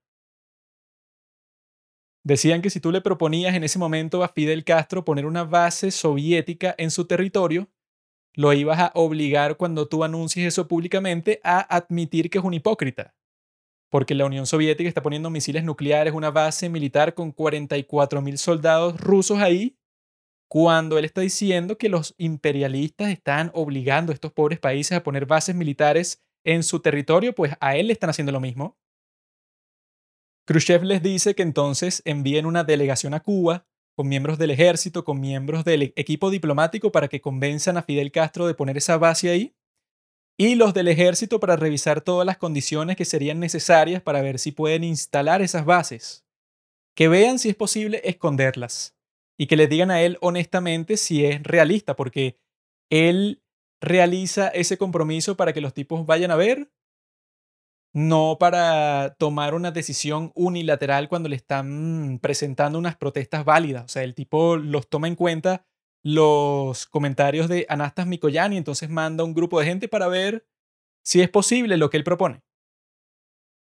Decían 2.24 2.62
que 2.62 2.70
si 2.70 2.80
tú 2.80 2.90
le 2.90 3.00
proponías 3.00 3.54
en 3.54 3.64
ese 3.64 3.78
momento 3.78 4.22
a 4.22 4.28
Fidel 4.28 4.64
Castro 4.64 5.04
poner 5.04 5.26
una 5.26 5.44
base 5.44 5.90
soviética 5.90 6.74
en 6.78 6.90
su 6.90 7.06
territorio, 7.06 7.68
lo 8.34 8.52
ibas 8.52 8.78
a 8.78 8.92
obligar 8.94 9.56
cuando 9.56 9.88
tú 9.88 10.04
anuncies 10.04 10.46
eso 10.46 10.68
públicamente 10.68 11.40
a 11.42 11.60
admitir 11.74 12.30
que 12.30 12.38
es 12.38 12.44
un 12.44 12.54
hipócrita. 12.54 13.14
Porque 13.90 14.14
la 14.14 14.26
Unión 14.26 14.46
Soviética 14.46 14.88
está 14.88 15.02
poniendo 15.02 15.30
misiles 15.30 15.64
nucleares, 15.64 16.12
una 16.12 16.30
base 16.30 16.68
militar 16.68 17.14
con 17.14 17.32
44 17.32 18.20
mil 18.20 18.36
soldados 18.36 19.00
rusos 19.00 19.38
ahí, 19.38 19.78
cuando 20.48 20.96
él 20.96 21.04
está 21.04 21.20
diciendo 21.20 21.76
que 21.76 21.90
los 21.90 22.14
imperialistas 22.16 23.10
están 23.10 23.50
obligando 23.54 24.12
a 24.12 24.14
estos 24.14 24.32
pobres 24.32 24.58
países 24.58 24.96
a 24.96 25.02
poner 25.02 25.26
bases 25.26 25.54
militares 25.54 26.22
en 26.44 26.62
su 26.62 26.80
territorio, 26.80 27.34
pues 27.34 27.54
a 27.60 27.76
él 27.76 27.88
le 27.88 27.92
están 27.92 28.10
haciendo 28.10 28.32
lo 28.32 28.40
mismo. 28.40 28.78
Khrushchev 30.46 30.82
les 30.84 31.02
dice 31.02 31.34
que 31.34 31.42
entonces 31.42 32.00
envíen 32.06 32.46
una 32.46 32.64
delegación 32.64 33.12
a 33.12 33.20
Cuba 33.20 33.66
con 33.94 34.08
miembros 34.08 34.38
del 34.38 34.50
ejército, 34.50 35.04
con 35.04 35.20
miembros 35.20 35.64
del 35.64 35.92
equipo 35.96 36.30
diplomático 36.30 36.90
para 36.92 37.08
que 37.08 37.20
convenzan 37.20 37.76
a 37.76 37.82
Fidel 37.82 38.10
Castro 38.12 38.46
de 38.46 38.54
poner 38.54 38.78
esa 38.78 38.96
base 38.96 39.28
ahí, 39.28 39.54
y 40.38 40.54
los 40.54 40.72
del 40.72 40.88
ejército 40.88 41.40
para 41.40 41.56
revisar 41.56 42.00
todas 42.00 42.24
las 42.24 42.38
condiciones 42.38 42.96
que 42.96 43.04
serían 43.04 43.40
necesarias 43.40 44.00
para 44.00 44.22
ver 44.22 44.38
si 44.38 44.52
pueden 44.52 44.84
instalar 44.84 45.42
esas 45.42 45.64
bases, 45.64 46.24
que 46.94 47.08
vean 47.08 47.40
si 47.40 47.50
es 47.50 47.56
posible 47.56 48.00
esconderlas 48.04 48.97
y 49.38 49.46
que 49.46 49.56
le 49.56 49.68
digan 49.68 49.90
a 49.90 50.02
él 50.02 50.18
honestamente 50.20 50.96
si 50.96 51.24
es 51.24 51.42
realista, 51.42 51.96
porque 51.96 52.38
él 52.90 53.42
realiza 53.80 54.48
ese 54.48 54.76
compromiso 54.76 55.36
para 55.36 55.52
que 55.52 55.60
los 55.60 55.72
tipos 55.72 56.04
vayan 56.04 56.30
a 56.30 56.36
ver 56.36 56.70
no 57.94 58.36
para 58.38 59.16
tomar 59.18 59.54
una 59.54 59.70
decisión 59.70 60.30
unilateral 60.34 61.08
cuando 61.08 61.28
le 61.28 61.36
están 61.36 62.18
presentando 62.22 62.78
unas 62.78 62.96
protestas 62.96 63.44
válidas. 63.44 63.84
O 63.84 63.88
sea, 63.88 64.02
el 64.02 64.14
tipo 64.14 64.56
los 64.56 64.88
toma 64.88 65.08
en 65.08 65.16
cuenta 65.16 65.66
los 66.04 66.86
comentarios 66.86 67.48
de 67.48 67.66
Anastas 67.68 68.06
Mikoyani, 68.06 68.56
entonces 68.56 68.88
manda 68.88 69.24
un 69.24 69.34
grupo 69.34 69.58
de 69.58 69.66
gente 69.66 69.88
para 69.88 70.06
ver 70.08 70.46
si 71.04 71.20
es 71.22 71.28
posible 71.28 71.76
lo 71.76 71.90
que 71.90 71.96
él 71.96 72.04
propone. 72.04 72.42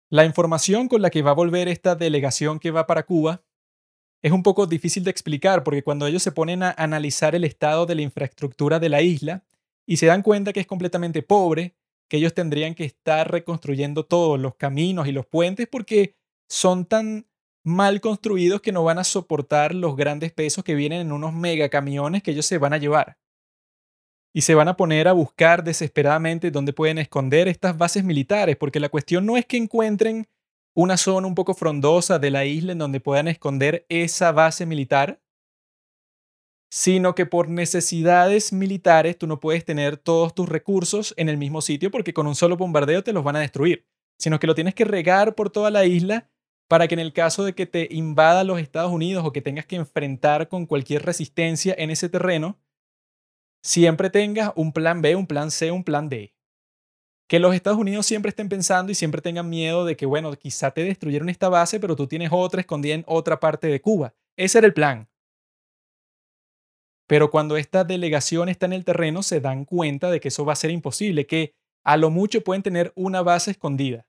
La 0.10 0.26
información 0.26 0.88
con 0.88 1.02
la 1.02 1.10
que 1.10 1.22
va 1.22 1.32
a 1.32 1.36
volver 1.36 1.68
esta 1.68 1.96
delegación 1.96 2.60
que 2.60 2.72
va 2.72 2.88
para 2.88 3.04
Cuba 3.04 3.44
es 4.24 4.32
un 4.32 4.42
poco 4.42 4.66
difícil 4.66 5.04
de 5.04 5.12
explicar 5.12 5.64
porque 5.64 5.84
cuando 5.84 6.08
ellos 6.08 6.24
se 6.24 6.32
ponen 6.32 6.64
a 6.64 6.74
analizar 6.78 7.36
el 7.36 7.44
estado 7.44 7.86
de 7.86 7.96
la 7.96 8.02
infraestructura 8.02 8.80
de 8.80 8.88
la 8.88 9.02
isla 9.02 9.44
y 9.86 9.98
se 9.98 10.06
dan 10.06 10.22
cuenta 10.24 10.54
que 10.54 10.62
es 10.62 10.66
completamente 10.66 11.22
pobre, 11.22 11.76
que 12.08 12.18
ellos 12.18 12.34
tendrían 12.34 12.74
que 12.74 12.86
estar 12.86 13.30
reconstruyendo 13.30 14.06
todos 14.06 14.40
los 14.40 14.56
caminos 14.56 15.08
y 15.08 15.12
los 15.12 15.26
puentes 15.26 15.68
porque 15.68 16.16
son 16.48 16.86
tan 16.86 17.28
mal 17.66 18.00
construidos 18.00 18.62
que 18.62 18.72
no 18.72 18.86
van 18.86 18.98
a 18.98 19.04
soportar 19.04 19.76
los 19.76 19.98
grandes 19.98 20.32
pesos 20.32 20.64
que 20.64 20.76
vienen 20.76 21.02
en 21.02 21.12
unos 21.12 21.34
megacamiones 21.34 22.24
que 22.24 22.32
ellos 22.32 22.46
se 22.46 22.58
van 22.58 22.74
a 22.74 22.78
llevar. 22.78 23.18
Y 24.34 24.42
se 24.42 24.56
van 24.56 24.70
a 24.70 24.78
poner 24.78 25.10
a 25.10 25.14
buscar 25.14 25.64
desesperadamente 25.64 26.50
dónde 26.50 26.74
pueden 26.74 26.98
esconder 26.98 27.48
estas 27.50 27.78
bases 27.78 28.04
militares, 28.04 28.56
porque 28.56 28.80
la 28.80 28.90
cuestión 28.90 29.26
no 29.26 29.38
es 29.38 29.46
que 29.46 29.58
encuentren 29.58 30.28
una 30.74 30.98
zona 30.98 31.28
un 31.28 31.36
poco 31.36 31.54
frondosa 31.54 32.20
de 32.20 32.32
la 32.32 32.46
isla 32.46 32.72
en 32.72 32.80
donde 32.80 33.00
puedan 33.00 33.28
esconder 33.28 33.86
esa 33.90 34.32
base 34.32 34.66
militar, 34.66 35.22
sino 36.72 37.14
que 37.14 37.28
por 37.28 37.50
necesidades 37.50 38.52
militares 38.52 39.18
tú 39.18 39.28
no 39.28 39.40
puedes 39.40 39.64
tener 39.64 39.98
todos 39.98 40.34
tus 40.34 40.50
recursos 40.50 41.14
en 41.18 41.30
el 41.30 41.38
mismo 41.38 41.62
sitio 41.62 41.92
porque 41.92 42.14
con 42.14 42.26
un 42.26 42.36
solo 42.36 42.58
bombardeo 42.58 43.04
te 43.04 43.14
los 43.14 43.24
van 43.24 43.36
a 43.36 43.42
destruir, 43.42 43.86
sino 44.18 44.40
que 44.40 44.48
lo 44.48 44.56
tienes 44.56 44.74
que 44.74 44.86
regar 44.86 45.36
por 45.36 45.52
toda 45.52 45.70
la 45.70 45.86
isla 45.86 46.30
para 46.68 46.88
que 46.88 46.96
en 46.96 47.00
el 47.00 47.14
caso 47.14 47.44
de 47.44 47.54
que 47.54 47.68
te 47.68 47.88
invada 47.92 48.44
los 48.44 48.60
Estados 48.60 48.92
Unidos 48.92 49.24
o 49.26 49.32
que 49.32 49.42
tengas 49.42 49.68
que 49.68 49.76
enfrentar 49.76 50.50
con 50.50 50.66
cualquier 50.66 51.04
resistencia 51.04 51.76
en 51.78 51.92
ese 51.92 52.10
terreno, 52.10 52.58
siempre 53.62 54.10
tengas 54.10 54.52
un 54.56 54.74
plan 54.74 55.04
B, 55.04 55.16
un 55.16 55.28
plan 55.28 55.52
C, 55.52 55.70
un 55.70 55.84
plan 55.84 56.10
D. 56.10 56.34
Que 57.34 57.40
los 57.40 57.56
Estados 57.56 57.80
Unidos 57.80 58.06
siempre 58.06 58.30
estén 58.30 58.48
pensando 58.48 58.92
y 58.92 58.96
siempre 58.96 59.20
tengan 59.20 59.50
miedo 59.50 59.86
de 59.86 59.98
que, 59.98 60.06
bueno, 60.06 60.32
quizá 60.34 60.70
te 60.70 60.84
destruyeron 60.84 61.30
esta 61.30 61.50
base, 61.50 61.80
pero 61.80 61.96
tú 61.96 62.06
tienes 62.06 62.30
otra 62.32 62.62
escondida 62.62 62.94
en 62.94 63.04
otra 63.08 63.40
parte 63.40 63.66
de 63.66 63.82
Cuba. 63.82 64.14
Ese 64.38 64.60
era 64.60 64.68
el 64.68 64.76
plan. 64.76 65.10
Pero 67.08 67.32
cuando 67.32 67.58
esta 67.58 67.84
delegación 67.86 68.50
está 68.50 68.68
en 68.68 68.74
el 68.74 68.86
terreno, 68.86 69.24
se 69.24 69.42
dan 69.42 69.66
cuenta 69.66 70.12
de 70.12 70.20
que 70.20 70.28
eso 70.28 70.46
va 70.46 70.54
a 70.54 70.56
ser 70.56 70.70
imposible, 70.70 71.26
que 71.26 71.56
a 71.84 71.98
lo 71.98 72.12
mucho 72.12 72.44
pueden 72.44 72.62
tener 72.62 72.94
una 72.96 73.24
base 73.24 73.50
escondida. 73.50 74.06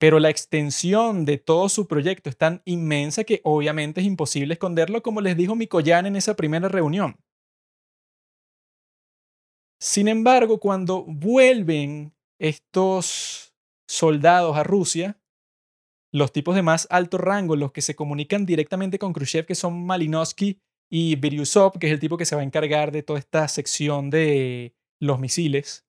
Pero 0.00 0.18
la 0.18 0.30
extensión 0.30 1.24
de 1.24 1.38
todo 1.38 1.68
su 1.68 1.86
proyecto 1.86 2.28
es 2.28 2.36
tan 2.36 2.62
inmensa 2.64 3.22
que 3.22 3.40
obviamente 3.44 4.00
es 4.00 4.08
imposible 4.08 4.54
esconderlo, 4.54 5.04
como 5.04 5.20
les 5.20 5.36
dijo 5.36 5.54
Mikoyan 5.54 6.06
en 6.06 6.16
esa 6.16 6.34
primera 6.34 6.68
reunión. 6.68 7.16
Sin 9.80 10.08
embargo, 10.08 10.60
cuando 10.60 11.04
vuelven 11.04 12.14
estos 12.38 13.54
soldados 13.88 14.56
a 14.56 14.62
Rusia, 14.62 15.18
los 16.12 16.32
tipos 16.32 16.54
de 16.54 16.62
más 16.62 16.86
alto 16.90 17.16
rango, 17.16 17.56
los 17.56 17.72
que 17.72 17.80
se 17.80 17.94
comunican 17.94 18.44
directamente 18.44 18.98
con 18.98 19.12
Khrushchev, 19.12 19.46
que 19.46 19.54
son 19.54 19.86
Malinovsky 19.86 20.60
y 20.90 21.16
Biryusov, 21.16 21.78
que 21.78 21.86
es 21.86 21.92
el 21.92 22.00
tipo 22.00 22.18
que 22.18 22.26
se 22.26 22.34
va 22.34 22.42
a 22.42 22.44
encargar 22.44 22.92
de 22.92 23.02
toda 23.02 23.18
esta 23.18 23.48
sección 23.48 24.10
de 24.10 24.74
los 25.00 25.18
misiles, 25.18 25.86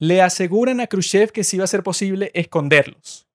le 0.00 0.20
aseguran 0.22 0.80
a 0.80 0.88
Khrushchev 0.88 1.30
que 1.30 1.44
sí 1.44 1.58
va 1.58 1.64
a 1.64 1.68
ser 1.68 1.82
posible 1.84 2.32
esconderlos. 2.34 3.28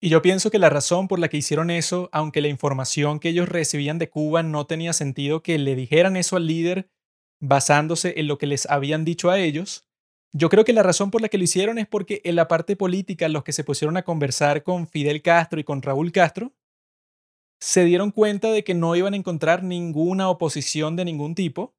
Y 0.00 0.10
yo 0.10 0.22
pienso 0.22 0.50
que 0.50 0.58
la 0.58 0.70
razón 0.70 1.08
por 1.08 1.18
la 1.18 1.28
que 1.28 1.38
hicieron 1.38 1.70
eso, 1.70 2.08
aunque 2.12 2.40
la 2.40 2.48
información 2.48 3.18
que 3.18 3.30
ellos 3.30 3.48
recibían 3.48 3.98
de 3.98 4.10
Cuba 4.10 4.42
no 4.42 4.66
tenía 4.66 4.92
sentido 4.92 5.42
que 5.42 5.58
le 5.58 5.74
dijeran 5.74 6.16
eso 6.16 6.36
al 6.36 6.46
líder 6.46 6.90
basándose 7.40 8.14
en 8.16 8.26
lo 8.26 8.38
que 8.38 8.46
les 8.46 8.66
habían 8.66 9.04
dicho 9.04 9.30
a 9.30 9.38
ellos, 9.38 9.86
yo 10.32 10.48
creo 10.48 10.64
que 10.64 10.72
la 10.72 10.82
razón 10.82 11.10
por 11.10 11.22
la 11.22 11.28
que 11.28 11.38
lo 11.38 11.44
hicieron 11.44 11.78
es 11.78 11.86
porque 11.86 12.20
en 12.24 12.36
la 12.36 12.48
parte 12.48 12.76
política 12.76 13.28
los 13.28 13.44
que 13.44 13.52
se 13.52 13.64
pusieron 13.64 13.96
a 13.96 14.02
conversar 14.02 14.62
con 14.62 14.86
Fidel 14.86 15.22
Castro 15.22 15.60
y 15.60 15.64
con 15.64 15.82
Raúl 15.82 16.12
Castro 16.12 16.52
se 17.60 17.84
dieron 17.84 18.10
cuenta 18.10 18.50
de 18.50 18.64
que 18.64 18.74
no 18.74 18.94
iban 18.96 19.14
a 19.14 19.16
encontrar 19.16 19.62
ninguna 19.62 20.28
oposición 20.28 20.96
de 20.96 21.04
ningún 21.04 21.34
tipo 21.34 21.74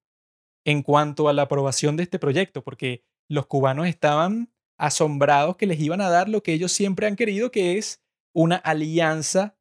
en 0.66 0.82
cuanto 0.82 1.30
a 1.30 1.34
la 1.34 1.44
aprobación 1.44 1.98
de 1.98 2.04
este 2.04 2.20
proyecto, 2.20 2.64
porque 2.64 3.04
los 3.30 3.46
cubanos 3.46 3.88
estaban 3.88 4.52
asombrados 4.78 5.56
que 5.58 5.68
les 5.68 5.80
iban 5.80 6.02
a 6.02 6.10
dar 6.10 6.30
lo 6.30 6.44
que 6.44 6.54
ellos 6.54 6.72
siempre 6.72 7.08
han 7.08 7.16
querido, 7.16 7.52
que 7.52 7.78
es 7.78 8.04
una 8.34 8.58
alianza 8.58 9.57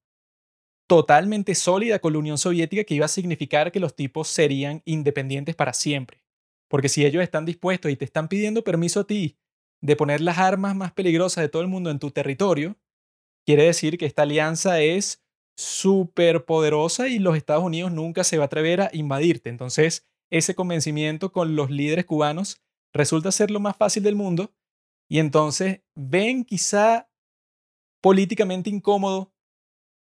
totalmente 0.86 1.55
sólida 1.55 1.98
con 1.98 2.12
la 2.12 2.20
Unión 2.20 2.39
Soviética 2.39 2.84
que 2.84 2.94
iba 2.94 3.06
a 3.06 3.08
significar 3.08 3.73
que 3.73 3.81
los 3.81 3.97
tipos 3.97 4.28
serían 4.28 4.82
independientes 4.84 5.55
para 5.55 5.73
siempre. 5.73 6.23
Porque 6.68 6.89
si 6.89 7.05
ellos 7.05 7.23
están 7.23 7.44
dispuestos 7.44 7.90
y 7.90 7.97
te 7.97 8.05
están 8.05 8.28
pidiendo 8.28 8.65
permiso 8.65 9.00
a 9.00 9.06
ti 9.06 9.39
de 9.81 9.97
poner 9.97 10.20
las 10.20 10.39
armas 10.39 10.74
más 10.74 10.92
peligrosas 10.92 11.42
de 11.42 11.48
todo 11.48 11.62
el 11.62 11.68
mundo 11.68 11.90
en 11.90 11.98
tu 11.98 12.10
territorio, 12.10 12.76
quiere 13.44 13.65
decir 13.65 13.98
que 13.98 14.06
esta 14.06 14.23
alianza 14.23 14.81
es 14.81 15.23
súper 15.56 16.44
poderosa 16.44 17.08
y 17.08 17.18
los 17.18 17.36
Estados 17.36 17.65
Unidos 17.65 17.92
nunca 17.92 18.24
se 18.24 18.36
va 18.36 18.44
a 18.44 18.47
atrever 18.47 18.81
a 18.81 18.90
invadirte. 18.92 19.48
Entonces, 19.48 20.06
ese 20.31 20.55
convencimiento 20.55 21.32
con 21.32 21.56
los 21.56 21.70
líderes 21.70 22.05
cubanos 22.05 22.60
resulta 22.92 23.32
ser 23.32 23.50
lo 23.50 23.60
más 23.60 23.76
fácil 23.76 24.02
del 24.02 24.16
mundo 24.16 24.52
y 25.08 25.18
entonces 25.18 25.82
ven 25.94 26.44
quizá 26.44 27.08
políticamente 28.02 28.70
incómodo 28.70 29.32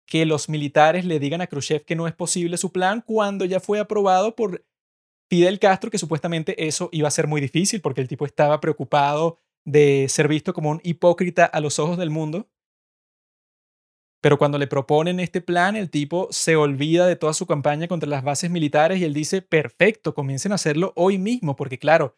que 0.09 0.25
los 0.25 0.49
militares 0.49 1.05
le 1.05 1.19
digan 1.19 1.41
a 1.41 1.47
Khrushchev 1.47 1.85
que 1.85 1.95
no 1.95 2.07
es 2.07 2.13
posible 2.13 2.57
su 2.57 2.71
plan 2.71 3.01
cuando 3.05 3.45
ya 3.45 3.59
fue 3.59 3.79
aprobado 3.79 4.35
por 4.35 4.65
Fidel 5.29 5.59
Castro, 5.59 5.91
que 5.91 5.99
supuestamente 5.99 6.67
eso 6.67 6.89
iba 6.91 7.07
a 7.07 7.11
ser 7.11 7.27
muy 7.27 7.39
difícil 7.39 7.79
porque 7.81 8.01
el 8.01 8.07
tipo 8.07 8.25
estaba 8.25 8.59
preocupado 8.59 9.37
de 9.65 10.07
ser 10.09 10.27
visto 10.27 10.53
como 10.53 10.71
un 10.71 10.81
hipócrita 10.83 11.45
a 11.45 11.59
los 11.61 11.77
ojos 11.77 11.97
del 11.97 12.09
mundo. 12.09 12.49
Pero 14.21 14.37
cuando 14.37 14.57
le 14.57 14.67
proponen 14.67 15.19
este 15.19 15.39
plan, 15.39 15.75
el 15.75 15.89
tipo 15.89 16.27
se 16.31 16.55
olvida 16.55 17.05
de 17.05 17.15
toda 17.15 17.33
su 17.33 17.45
campaña 17.45 17.87
contra 17.87 18.09
las 18.09 18.23
bases 18.23 18.49
militares 18.49 18.99
y 18.99 19.05
él 19.05 19.13
dice, 19.13 19.41
perfecto, 19.41 20.13
comiencen 20.13 20.51
a 20.51 20.55
hacerlo 20.55 20.91
hoy 20.95 21.19
mismo, 21.19 21.55
porque 21.55 21.77
claro, 21.77 22.17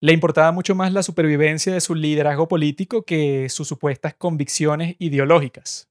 le 0.00 0.12
importaba 0.12 0.52
mucho 0.52 0.74
más 0.74 0.92
la 0.92 1.02
supervivencia 1.02 1.72
de 1.72 1.80
su 1.80 1.94
liderazgo 1.94 2.46
político 2.46 3.04
que 3.04 3.48
sus 3.48 3.66
supuestas 3.66 4.14
convicciones 4.14 4.94
ideológicas. 4.98 5.89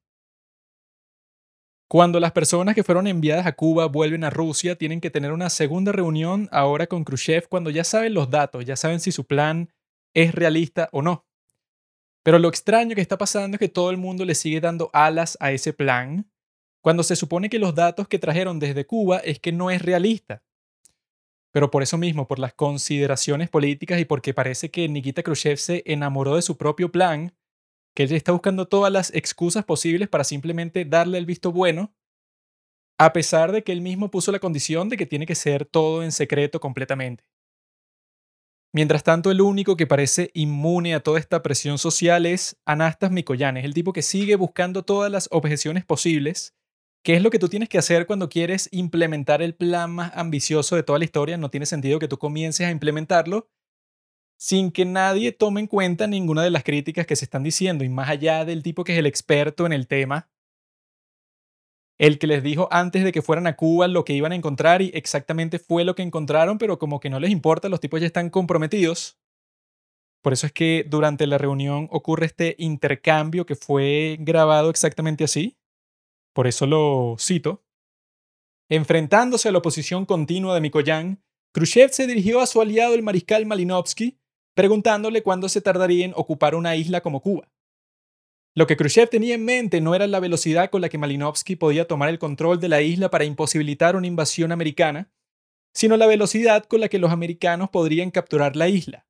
Cuando 1.90 2.20
las 2.20 2.34
personas 2.34 2.76
que 2.76 2.84
fueron 2.84 3.08
enviadas 3.08 3.48
a 3.48 3.54
Cuba 3.54 3.88
vuelven 3.88 4.24
a 4.24 4.30
Rusia, 4.30 4.76
tienen 4.76 5.02
que 5.02 5.10
tener 5.10 5.32
una 5.32 5.50
segunda 5.50 5.92
reunión 5.92 6.48
ahora 6.52 6.86
con 6.86 7.04
Khrushchev 7.04 7.48
cuando 7.50 7.72
ya 7.72 7.84
saben 7.84 8.14
los 8.14 8.30
datos, 8.30 8.64
ya 8.64 8.76
saben 8.76 9.00
si 9.00 9.12
su 9.12 9.26
plan 9.26 9.74
es 10.14 10.36
realista 10.36 10.90
o 10.92 11.02
no. 11.02 11.26
Pero 12.24 12.38
lo 12.38 12.48
extraño 12.48 12.94
que 12.94 13.02
está 13.02 13.18
pasando 13.18 13.56
es 13.56 13.60
que 13.60 13.70
todo 13.70 13.90
el 13.90 13.98
mundo 13.98 14.24
le 14.24 14.36
sigue 14.36 14.62
dando 14.62 14.92
alas 14.94 15.36
a 15.40 15.52
ese 15.52 15.74
plan, 15.74 16.32
cuando 16.84 17.02
se 17.02 17.16
supone 17.16 17.50
que 17.50 17.58
los 17.58 17.74
datos 17.74 18.08
que 18.08 18.20
trajeron 18.20 18.60
desde 18.60 18.86
Cuba 18.86 19.18
es 19.18 19.40
que 19.40 19.52
no 19.52 19.72
es 19.72 19.82
realista. 19.82 20.44
Pero 21.52 21.72
por 21.72 21.82
eso 21.82 21.98
mismo, 21.98 22.28
por 22.28 22.38
las 22.38 22.54
consideraciones 22.54 23.50
políticas 23.50 24.00
y 24.00 24.06
porque 24.06 24.36
parece 24.36 24.70
que 24.70 24.88
Nikita 24.88 25.24
Khrushchev 25.24 25.58
se 25.58 25.82
enamoró 25.88 26.36
de 26.36 26.44
su 26.44 26.56
propio 26.56 26.92
plan, 26.92 27.34
que 28.00 28.04
él 28.04 28.14
está 28.14 28.32
buscando 28.32 28.66
todas 28.66 28.94
las 28.94 29.14
excusas 29.14 29.66
posibles 29.66 30.08
para 30.08 30.24
simplemente 30.24 30.86
darle 30.86 31.18
el 31.18 31.26
visto 31.26 31.52
bueno, 31.52 31.94
a 32.98 33.12
pesar 33.12 33.52
de 33.52 33.62
que 33.62 33.74
él 33.74 33.82
mismo 33.82 34.10
puso 34.10 34.32
la 34.32 34.40
condición 34.40 34.88
de 34.88 34.96
que 34.96 35.06
tiene 35.06 35.26
que 35.26 35.36
ser 35.36 35.66
todo 35.66 36.02
en 36.02 36.14
secreto 36.14 36.62
completamente. 36.62 37.26
Mientras 38.74 39.04
tanto, 39.04 39.32
el 39.32 39.42
único 39.42 39.76
que 39.76 39.86
parece 39.86 40.32
inmune 40.34 40.96
a 40.96 41.02
toda 41.02 41.20
esta 41.20 41.44
presión 41.44 41.78
social 41.78 42.26
es 42.26 42.58
Anastas 42.66 43.12
Mikoyan, 43.12 43.58
el 43.58 43.74
tipo 43.74 43.92
que 43.92 44.02
sigue 44.02 44.38
buscando 44.38 44.84
todas 44.84 45.12
las 45.12 45.28
objeciones 45.30 45.84
posibles 45.84 46.56
¿Qué 47.02 47.16
es 47.16 47.24
lo 47.24 47.30
que 47.30 47.40
tú 47.40 47.48
tienes 47.48 47.70
que 47.70 47.78
hacer 47.78 48.06
cuando 48.06 48.28
quieres 48.28 48.68
implementar 48.74 49.42
el 49.42 49.56
plan 49.56 49.90
más 49.90 50.12
ambicioso 50.16 50.76
de 50.76 50.84
toda 50.84 51.00
la 51.00 51.06
historia? 51.06 51.38
No 51.38 51.50
tiene 51.50 51.66
sentido 51.66 51.98
que 51.98 52.10
tú 52.10 52.18
comiences 52.18 52.68
a 52.68 52.72
implementarlo 52.72 53.50
sin 54.40 54.72
que 54.72 54.86
nadie 54.86 55.34
tome 55.34 55.60
en 55.60 55.68
cuenta 55.68 56.08
ninguna 56.08 56.42
de 56.44 56.50
las 56.50 56.64
críticas 56.64 57.06
que 57.06 57.18
se 57.18 57.26
están 57.26 57.44
diciendo 57.44 57.84
y 57.84 57.90
más 57.90 58.10
allá 58.10 58.46
del 58.46 58.64
tipo 58.64 58.86
que 58.86 58.94
es 58.94 59.00
el 59.00 59.06
experto 59.06 59.66
en 59.66 59.74
el 59.74 59.86
tema, 59.86 60.30
el 61.98 62.18
que 62.18 62.28
les 62.28 62.42
dijo 62.42 62.70
antes 62.72 63.04
de 63.04 63.12
que 63.12 63.22
fueran 63.22 63.48
a 63.48 63.58
Cuba 63.58 63.90
lo 63.90 64.06
que 64.06 64.14
iban 64.14 64.32
a 64.32 64.36
encontrar 64.36 64.82
y 64.82 64.92
exactamente 64.94 65.60
fue 65.60 65.84
lo 65.84 65.94
que 65.94 66.04
encontraron, 66.04 66.58
pero 66.58 66.80
como 66.80 67.02
que 67.02 67.10
no 67.10 67.20
les 67.20 67.32
importa, 67.32 67.68
los 67.68 67.82
tipos 67.82 68.00
ya 68.00 68.08
están 68.08 68.30
comprometidos. 68.30 69.20
Por 70.22 70.32
eso 70.32 70.48
es 70.48 70.54
que 70.54 70.86
durante 70.88 71.28
la 71.28 71.38
reunión 71.38 71.90
ocurre 71.92 72.26
este 72.26 72.56
intercambio 72.60 73.46
que 73.46 73.56
fue 73.56 74.18
grabado 74.22 74.70
exactamente 74.70 75.26
así. 75.26 75.58
Por 76.34 76.48
eso 76.48 76.66
lo 76.66 77.18
cito. 77.20 77.66
Enfrentándose 78.70 79.50
a 79.50 79.52
la 79.52 79.58
oposición 79.58 80.06
continua 80.06 80.56
de 80.56 80.62
Mikoyan, 80.62 81.22
Khrushchev 81.54 81.92
se 81.92 82.08
dirigió 82.08 82.40
a 82.40 82.48
su 82.48 82.62
aliado 82.62 82.94
el 82.94 83.02
mariscal 83.04 83.46
Malinovsky, 83.46 84.19
preguntándole 84.60 85.24
cuándo 85.24 85.48
se 85.48 85.62
tardaría 85.62 86.04
en 86.04 86.12
ocupar 86.18 86.54
una 86.54 86.76
isla 86.76 87.00
como 87.00 87.22
Cuba. 87.22 87.50
Lo 88.54 88.68
que 88.68 88.76
Khrushchev 88.76 89.10
tenía 89.10 89.36
en 89.36 89.46
mente 89.46 89.80
no 89.80 89.96
era 89.96 90.06
la 90.06 90.20
velocidad 90.20 90.70
con 90.70 90.82
la 90.82 90.90
que 90.90 90.98
Malinovsky 90.98 91.56
podía 91.56 91.88
tomar 91.88 92.10
el 92.10 92.20
control 92.20 92.60
de 92.60 92.68
la 92.68 92.82
isla 92.82 93.10
para 93.10 93.24
imposibilitar 93.24 93.96
una 93.96 94.08
invasión 94.08 94.52
americana, 94.52 95.14
sino 95.74 95.96
la 95.96 96.08
velocidad 96.08 96.66
con 96.66 96.82
la 96.82 96.90
que 96.90 97.00
los 97.00 97.10
americanos 97.10 97.70
podrían 97.70 98.12
capturar 98.12 98.58
la 98.58 98.68
isla. 98.68 99.08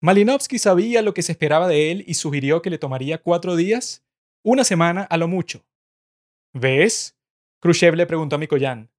Malinovsky 0.00 0.58
sabía 0.58 1.00
lo 1.00 1.14
que 1.14 1.22
se 1.22 1.30
esperaba 1.30 1.68
de 1.68 1.92
él 1.92 2.04
y 2.04 2.14
sugirió 2.14 2.60
que 2.60 2.70
le 2.70 2.78
tomaría 2.78 3.22
cuatro 3.22 3.54
días, 3.54 4.04
una 4.42 4.64
semana 4.64 5.04
a 5.04 5.16
lo 5.16 5.28
mucho. 5.28 5.64
¿Ves? 6.52 7.16
Khrushchev 7.60 7.94
le 7.94 8.06
preguntó 8.06 8.34
a 8.34 8.40
Mikoyan. 8.40 8.90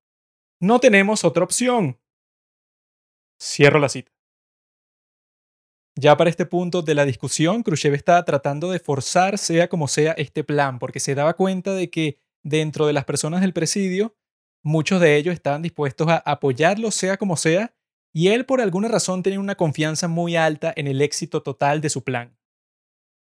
No 0.61 0.79
tenemos 0.79 1.25
otra 1.25 1.43
opción. 1.43 1.99
Cierro 3.37 3.79
la 3.79 3.89
cita. 3.89 4.14
Ya 5.97 6.17
para 6.17 6.29
este 6.29 6.45
punto 6.45 6.81
de 6.81 6.93
la 6.93 7.05
discusión, 7.05 7.63
Khrushchev 7.63 7.93
estaba 7.93 8.25
tratando 8.25 8.69
de 8.69 8.79
forzar, 8.79 9.37
sea 9.37 9.69
como 9.69 9.87
sea, 9.87 10.11
este 10.13 10.43
plan, 10.43 10.77
porque 10.77 10.99
se 10.99 11.15
daba 11.15 11.35
cuenta 11.35 11.73
de 11.73 11.89
que 11.89 12.19
dentro 12.43 12.85
de 12.85 12.93
las 12.93 13.05
personas 13.05 13.39
del 13.39 13.53
presidio, 13.53 14.13
muchos 14.61 14.99
de 14.99 15.15
ellos 15.15 15.33
estaban 15.33 15.61
dispuestos 15.61 16.09
a 16.09 16.17
apoyarlo, 16.17 16.91
sea 16.91 17.15
como 17.15 17.37
sea, 17.37 17.73
y 18.13 18.27
él 18.29 18.45
por 18.45 18.59
alguna 18.59 18.89
razón 18.89 19.23
tenía 19.23 19.39
una 19.39 19.55
confianza 19.55 20.09
muy 20.09 20.35
alta 20.35 20.73
en 20.75 20.87
el 20.87 21.01
éxito 21.01 21.41
total 21.43 21.79
de 21.79 21.89
su 21.89 22.03
plan. 22.03 22.37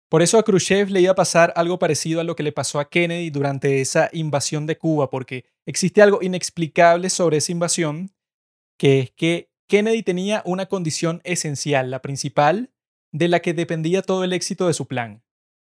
Por 0.08 0.22
eso 0.22 0.38
a 0.38 0.42
Khrushchev 0.44 0.88
le 0.90 1.00
iba 1.00 1.12
a 1.12 1.16
pasar 1.16 1.52
algo 1.56 1.78
parecido 1.78 2.20
a 2.20 2.24
lo 2.24 2.36
que 2.36 2.42
le 2.42 2.52
pasó 2.52 2.78
a 2.78 2.88
Kennedy 2.88 3.28
durante 3.30 3.80
esa 3.80 4.08
invasión 4.12 4.64
de 4.66 4.78
Cuba, 4.78 5.10
porque 5.10 5.44
existe 5.66 6.00
algo 6.00 6.20
inexplicable 6.22 7.10
sobre 7.10 7.38
esa 7.38 7.52
invasión, 7.52 8.12
que 8.78 9.00
es 9.00 9.10
que 9.10 9.50
Kennedy 9.68 10.02
tenía 10.02 10.42
una 10.44 10.66
condición 10.66 11.20
esencial, 11.24 11.90
la 11.90 12.02
principal, 12.02 12.70
de 13.12 13.28
la 13.28 13.40
que 13.40 13.54
dependía 13.54 14.02
todo 14.02 14.24
el 14.24 14.32
éxito 14.32 14.66
de 14.66 14.74
su 14.74 14.86
plan. 14.86 15.22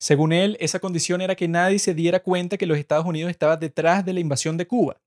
Msegún 0.01 0.33
él, 0.33 0.57
esa 0.61 0.79
condición 0.79 1.21
era 1.21 1.35
que 1.35 1.49
nadie 1.49 1.79
se 1.79 1.95
diera 1.95 2.23
cuenta 2.23 2.57
que 2.57 2.67
los 2.67 2.79
Estados 2.79 3.07
Unidos 3.07 3.31
estaban 3.31 3.59
detrás 3.59 4.05
de 4.05 4.13
la 4.13 4.21
invasión 4.21 4.57
de 4.57 4.67
Cuba. 4.67 5.01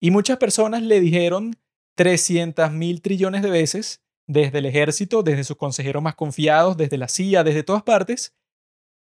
Y 0.00 0.10
muchas 0.10 0.38
personas 0.38 0.82
le 0.82 1.00
dijeron 1.00 1.56
300 1.96 2.72
mil 2.72 3.02
trillones 3.02 3.42
de 3.42 3.50
veces, 3.50 4.02
desde 4.26 4.58
el 4.58 4.66
ejército, 4.66 5.22
desde 5.22 5.44
sus 5.44 5.56
consejeros 5.56 6.02
más 6.02 6.14
confiados, 6.14 6.76
desde 6.76 6.98
la 6.98 7.08
CIA, 7.08 7.44
desde 7.44 7.62
todas 7.62 7.82
partes, 7.82 8.34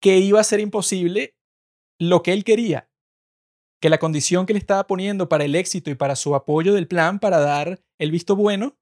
que 0.01 0.17
iba 0.17 0.39
a 0.39 0.43
ser 0.43 0.59
imposible 0.59 1.35
lo 1.99 2.23
que 2.23 2.33
él 2.33 2.43
quería, 2.43 2.89
que 3.83 3.89
la 3.89 3.97
condición 3.97 4.45
que 4.45 4.53
le 4.53 4.59
estaba 4.59 4.87
poniendo 4.87 5.27
para 5.27 5.43
el 5.43 5.55
éxito 5.55 5.89
y 5.91 5.95
para 5.95 6.15
su 6.15 6.35
apoyo 6.35 6.73
del 6.73 6.87
plan 6.87 7.19
para 7.19 7.39
dar 7.39 7.81
el 7.99 8.11
visto 8.11 8.33
bueno, 8.33 8.77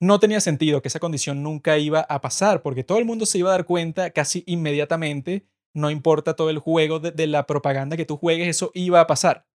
no 0.00 0.18
tenía 0.18 0.40
sentido 0.40 0.82
que 0.82 0.88
esa 0.88 0.98
condición 0.98 1.44
nunca 1.44 1.78
iba 1.78 2.00
a 2.00 2.20
pasar, 2.20 2.60
porque 2.60 2.82
todo 2.82 2.98
el 2.98 3.04
mundo 3.04 3.24
se 3.24 3.38
iba 3.38 3.50
a 3.50 3.52
dar 3.52 3.66
cuenta 3.66 4.10
casi 4.10 4.42
inmediatamente, 4.48 5.46
no 5.74 5.92
importa 5.92 6.34
todo 6.34 6.50
el 6.50 6.58
juego 6.58 6.98
de, 6.98 7.26
la 7.28 7.46
propaganda 7.46 7.96
que 7.96 8.04
tú 8.04 8.16
juegues, 8.16 8.48
eso 8.48 8.72
iba 8.74 9.00
a 9.00 9.06
pasar. 9.06 9.46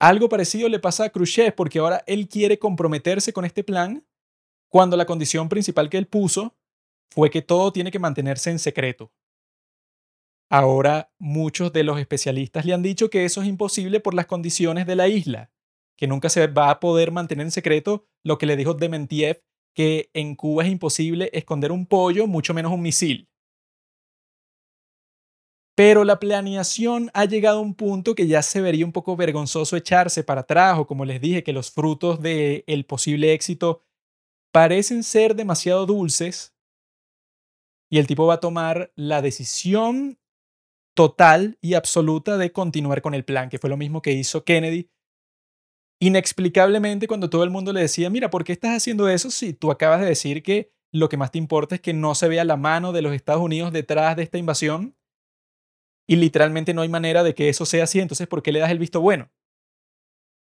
Algo 0.00 0.30
parecido 0.30 0.66
le 0.70 0.78
pasa 0.78 1.04
a 1.04 1.10
Khrushchev, 1.10 1.54
porque 1.54 1.80
ahora 1.80 2.02
él 2.06 2.30
quiere 2.30 2.58
comprometerse 2.58 3.30
con 3.34 3.44
este 3.44 3.62
plan 3.62 4.06
cuando 4.70 4.96
la 4.96 5.04
condición 5.04 5.50
principal 5.50 5.90
que 5.90 5.98
él 5.98 6.06
puso 6.06 6.56
fue 7.10 7.28
que 7.28 7.42
todo 7.42 7.74
tiene 7.74 7.90
que 7.90 7.98
mantenerse 7.98 8.50
en 8.50 8.58
secreto. 8.58 9.12
Ahora 10.48 11.12
muchos 11.18 11.72
de 11.72 11.82
los 11.82 11.98
especialistas 11.98 12.64
le 12.64 12.72
han 12.72 12.82
dicho 12.82 13.10
que 13.10 13.24
eso 13.24 13.42
es 13.42 13.48
imposible 13.48 14.00
por 14.00 14.14
las 14.14 14.26
condiciones 14.26 14.86
de 14.86 14.96
la 14.96 15.08
isla, 15.08 15.50
que 15.96 16.06
nunca 16.06 16.28
se 16.28 16.46
va 16.46 16.70
a 16.70 16.78
poder 16.78 17.10
mantener 17.10 17.46
en 17.46 17.50
secreto 17.50 18.06
lo 18.22 18.38
que 18.38 18.46
le 18.46 18.56
dijo 18.56 18.74
Dementiev, 18.74 19.42
que 19.74 20.10
en 20.14 20.36
Cuba 20.36 20.64
es 20.64 20.70
imposible 20.70 21.30
esconder 21.32 21.72
un 21.72 21.86
pollo, 21.86 22.26
mucho 22.26 22.54
menos 22.54 22.72
un 22.72 22.82
misil. 22.82 23.28
Pero 25.76 26.04
la 26.04 26.18
planeación 26.18 27.10
ha 27.12 27.26
llegado 27.26 27.58
a 27.58 27.62
un 27.62 27.74
punto 27.74 28.14
que 28.14 28.26
ya 28.26 28.40
se 28.40 28.62
vería 28.62 28.86
un 28.86 28.92
poco 28.92 29.14
vergonzoso 29.16 29.76
echarse 29.76 30.24
para 30.24 30.42
atrás, 30.42 30.78
o 30.78 30.86
como 30.86 31.04
les 31.04 31.20
dije, 31.20 31.42
que 31.42 31.52
los 31.52 31.70
frutos 31.70 32.22
del 32.22 32.86
posible 32.86 33.34
éxito 33.34 33.82
parecen 34.52 35.02
ser 35.02 35.34
demasiado 35.34 35.84
dulces, 35.84 36.56
y 37.90 37.98
el 37.98 38.06
tipo 38.06 38.26
va 38.26 38.34
a 38.34 38.40
tomar 38.40 38.92
la 38.96 39.20
decisión 39.20 40.18
total 40.96 41.58
y 41.60 41.74
absoluta 41.74 42.38
de 42.38 42.50
continuar 42.50 43.02
con 43.02 43.14
el 43.14 43.24
plan, 43.24 43.50
que 43.50 43.58
fue 43.58 43.68
lo 43.68 43.76
mismo 43.76 44.00
que 44.00 44.12
hizo 44.12 44.44
Kennedy. 44.44 44.90
Inexplicablemente 46.00 47.06
cuando 47.06 47.30
todo 47.30 47.44
el 47.44 47.50
mundo 47.50 47.72
le 47.72 47.82
decía, 47.82 48.08
mira, 48.10 48.30
¿por 48.30 48.44
qué 48.44 48.52
estás 48.52 48.76
haciendo 48.76 49.08
eso 49.08 49.30
si 49.30 49.52
tú 49.52 49.70
acabas 49.70 50.00
de 50.00 50.06
decir 50.06 50.42
que 50.42 50.72
lo 50.92 51.10
que 51.10 51.18
más 51.18 51.30
te 51.30 51.38
importa 51.38 51.74
es 51.74 51.82
que 51.82 51.92
no 51.92 52.14
se 52.14 52.28
vea 52.28 52.44
la 52.44 52.56
mano 52.56 52.92
de 52.92 53.02
los 53.02 53.12
Estados 53.12 53.42
Unidos 53.42 53.72
detrás 53.72 54.16
de 54.16 54.22
esta 54.22 54.38
invasión? 54.38 54.96
Y 56.08 56.16
literalmente 56.16 56.72
no 56.72 56.80
hay 56.80 56.88
manera 56.88 57.22
de 57.22 57.34
que 57.34 57.50
eso 57.50 57.66
sea 57.66 57.84
así, 57.84 58.00
entonces 58.00 58.26
¿por 58.26 58.42
qué 58.42 58.50
le 58.50 58.60
das 58.60 58.70
el 58.70 58.78
visto 58.78 59.00
bueno? 59.00 59.30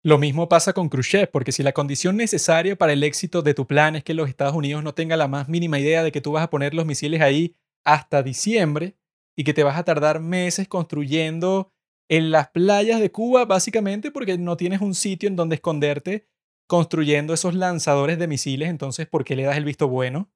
Lo 0.04 0.18
mismo 0.18 0.48
pasa 0.48 0.72
con 0.72 0.88
Khrushchev, 0.88 1.32
porque 1.32 1.52
si 1.52 1.64
la 1.64 1.74
condición 1.74 2.16
necesaria 2.16 2.78
para 2.78 2.94
el 2.94 3.04
éxito 3.04 3.42
de 3.42 3.54
tu 3.54 3.68
plan 3.68 3.98
es 3.98 4.06
que 4.06 4.14
los 4.14 4.30
Estados 4.30 4.56
Unidos 4.56 4.84
no 4.84 4.94
tengan 4.94 5.20
la 5.20 5.28
más 5.28 5.50
mínima 5.50 5.80
idea 5.80 6.02
de 6.02 6.14
que 6.14 6.22
tú 6.22 6.32
vas 6.32 6.44
a 6.44 6.50
poner 6.50 6.74
los 6.74 6.86
misiles 6.86 7.22
ahí 7.22 7.58
hasta 7.84 8.24
diciembre, 8.24 8.96
y 9.38 9.44
que 9.44 9.54
te 9.54 9.64
vas 9.64 9.78
a 9.78 9.84
tardar 9.84 10.20
meses 10.20 10.68
construyendo 10.68 11.72
en 12.10 12.32
las 12.32 12.50
playas 12.50 13.00
de 13.00 13.12
Cuba, 13.12 13.46
básicamente 13.46 14.12
porque 14.12 14.38
no 14.38 14.58
tienes 14.58 14.82
un 14.82 14.96
sitio 14.96 15.28
en 15.28 15.36
donde 15.36 15.56
esconderte 15.56 16.28
construyendo 16.68 17.34
esos 17.34 17.54
lanzadores 17.54 18.18
de 18.18 18.28
misiles, 18.28 18.70
entonces, 18.70 19.08
¿por 19.08 19.24
qué 19.24 19.36
le 19.36 19.44
das 19.44 19.58
el 19.58 19.66
visto 19.66 19.88
bueno? 19.88 20.32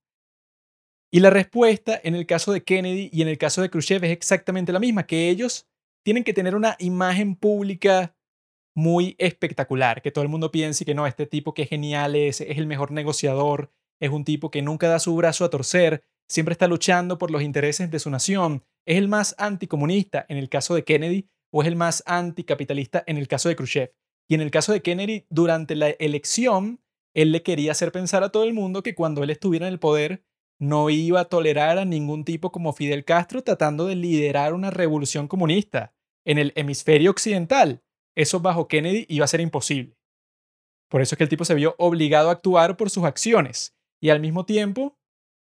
Y 1.12 1.22
la 1.22 1.32
respuesta 1.32 2.00
en 2.04 2.14
el 2.14 2.28
caso 2.28 2.52
de 2.52 2.64
Kennedy 2.64 3.10
y 3.12 3.24
en 3.24 3.28
el 3.28 3.40
caso 3.40 3.62
de 3.62 3.70
Khrushchev 3.70 4.04
es 4.04 4.12
exactamente 4.12 4.72
la 4.72 4.80
misma, 4.80 5.08
que 5.08 5.30
ellos 5.30 5.68
tienen 6.06 6.24
que 6.24 6.34
tener 6.34 6.56
una 6.56 6.76
imagen 6.80 7.36
pública 7.36 8.16
muy 8.76 9.16
espectacular, 9.18 10.02
que 10.02 10.12
todo 10.12 10.24
el 10.24 10.30
mundo 10.30 10.52
piense 10.52 10.86
que 10.86 10.94
no, 10.94 11.08
este 11.08 11.26
tipo 11.26 11.54
que 11.54 11.64
es 11.64 11.70
genial 11.70 12.16
es, 12.16 12.42
es 12.42 12.58
el 12.58 12.68
mejor 12.68 12.92
negociador, 12.92 13.72
es 14.00 14.12
un 14.12 14.24
tipo 14.24 14.52
que 14.52 14.62
nunca 14.62 14.88
da 14.88 15.00
su 15.00 15.16
brazo 15.16 15.44
a 15.46 15.50
torcer, 15.50 16.04
siempre 16.30 16.54
está 16.54 16.68
luchando 16.68 17.18
por 17.18 17.32
los 17.32 17.42
intereses 17.42 17.90
de 17.90 18.00
su 18.00 18.10
nación, 18.10 18.64
es 18.90 18.98
el 18.98 19.08
más 19.08 19.36
anticomunista 19.38 20.26
en 20.30 20.38
el 20.38 20.50
caso 20.50 20.74
de 20.74 20.84
Kennedy 20.84 21.30
o 21.54 21.62
es 21.62 21.68
el 21.68 21.76
más 21.76 22.02
anticapitalista 22.08 23.04
en 23.06 23.18
el 23.18 23.28
caso 23.28 23.48
de 23.48 23.56
Khrushchev. 23.56 23.94
Y 24.28 24.34
en 24.34 24.42
el 24.42 24.50
caso 24.50 24.74
de 24.74 24.82
Kennedy, 24.82 25.28
durante 25.30 25.76
la 25.76 25.90
elección, 25.90 26.82
él 27.14 27.32
le 27.32 27.44
quería 27.44 27.72
hacer 27.72 27.92
pensar 27.92 28.24
a 28.24 28.30
todo 28.30 28.46
el 28.46 28.54
mundo 28.56 28.82
que 28.82 28.96
cuando 28.96 29.24
él 29.24 29.30
estuviera 29.30 29.68
en 29.68 29.74
el 29.74 29.80
poder, 29.80 30.24
no 30.60 30.90
iba 30.90 31.20
a 31.20 31.26
tolerar 31.26 31.78
a 31.78 31.86
ningún 31.86 32.26
tipo 32.26 32.52
como 32.52 32.74
Fidel 32.74 33.06
Castro 33.06 33.44
tratando 33.44 33.86
de 33.86 33.96
liderar 33.96 34.56
una 34.56 34.72
revolución 34.72 35.28
comunista 35.28 35.94
en 36.26 36.40
el 36.40 36.52
hemisferio 36.56 37.12
occidental. 37.12 37.84
Eso 38.16 38.40
bajo 38.40 38.68
Kennedy 38.68 39.06
iba 39.08 39.24
a 39.24 39.30
ser 39.30 39.40
imposible. 39.40 39.98
Por 40.90 41.02
eso 41.02 41.14
es 41.14 41.18
que 41.18 41.24
el 41.24 41.30
tipo 41.30 41.46
se 41.46 41.54
vio 41.54 41.76
obligado 41.78 42.30
a 42.30 42.34
actuar 42.34 42.76
por 42.76 42.90
sus 42.90 43.04
acciones 43.04 43.76
y 44.02 44.10
al 44.10 44.20
mismo 44.20 44.46
tiempo 44.46 44.99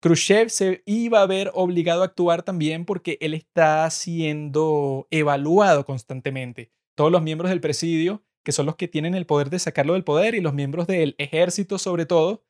Khrushchev 0.03 0.51
se 0.51 0.83
iba 0.85 1.23
a 1.23 1.27
ver 1.27 1.53
obligado 1.55 2.03
a 2.03 2.07
actuar 2.07 2.43
también 2.43 2.85
porque 2.85 3.19
él 3.21 3.35
está 3.35 3.89
siendo 3.91 5.07
evaluado 5.13 5.85
constantemente. 5.85 6.73
Todos 6.97 7.13
los 7.13 7.23
miembros 7.23 7.51
del 7.51 7.61
presidio, 7.61 8.25
que 8.45 8.51
son 8.51 8.67
los 8.67 8.75
que 8.75 8.89
tienen 8.89 9.15
el 9.15 9.27
poder 9.27 9.49
de 9.49 9.61
sacarlo 9.61 9.93
del 9.93 10.03
poder, 10.03 10.35
y 10.35 10.41
los 10.41 10.55
miembros 10.55 10.89
del 10.89 11.15
ejército 11.19 11.79
sobre 11.79 12.05
todo, 12.05 12.45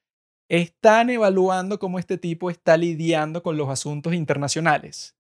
están 0.49 1.11
evaluando 1.11 1.79
cómo 1.79 1.99
este 1.99 2.17
tipo 2.17 2.49
está 2.49 2.79
lidiando 2.79 3.43
con 3.43 3.59
los 3.59 3.69
asuntos 3.69 4.15
internacionales. 4.15 5.15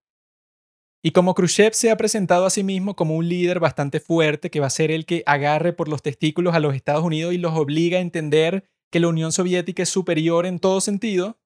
Y 1.04 1.10
como 1.10 1.34
Khrushchev 1.34 1.74
se 1.74 1.90
ha 1.90 1.98
presentado 1.98 2.46
a 2.46 2.50
sí 2.50 2.64
mismo 2.64 2.96
como 2.96 3.14
un 3.14 3.28
líder 3.28 3.60
bastante 3.60 4.00
fuerte 4.00 4.50
que 4.50 4.60
va 4.60 4.68
a 4.68 4.70
ser 4.70 4.90
el 4.90 5.04
que 5.04 5.22
agarre 5.26 5.74
por 5.74 5.88
los 5.88 6.00
testículos 6.00 6.54
a 6.54 6.60
los 6.60 6.74
Estados 6.74 7.04
Unidos 7.04 7.34
y 7.34 7.38
los 7.38 7.52
obliga 7.52 7.98
a 7.98 8.02
entender 8.02 8.64
que 8.90 9.00
la 9.00 9.08
Unión 9.08 9.32
Soviética 9.32 9.82
es 9.82 9.90
superior 9.90 10.46
en 10.46 10.60
todo 10.60 10.80
sentido, 10.80 11.38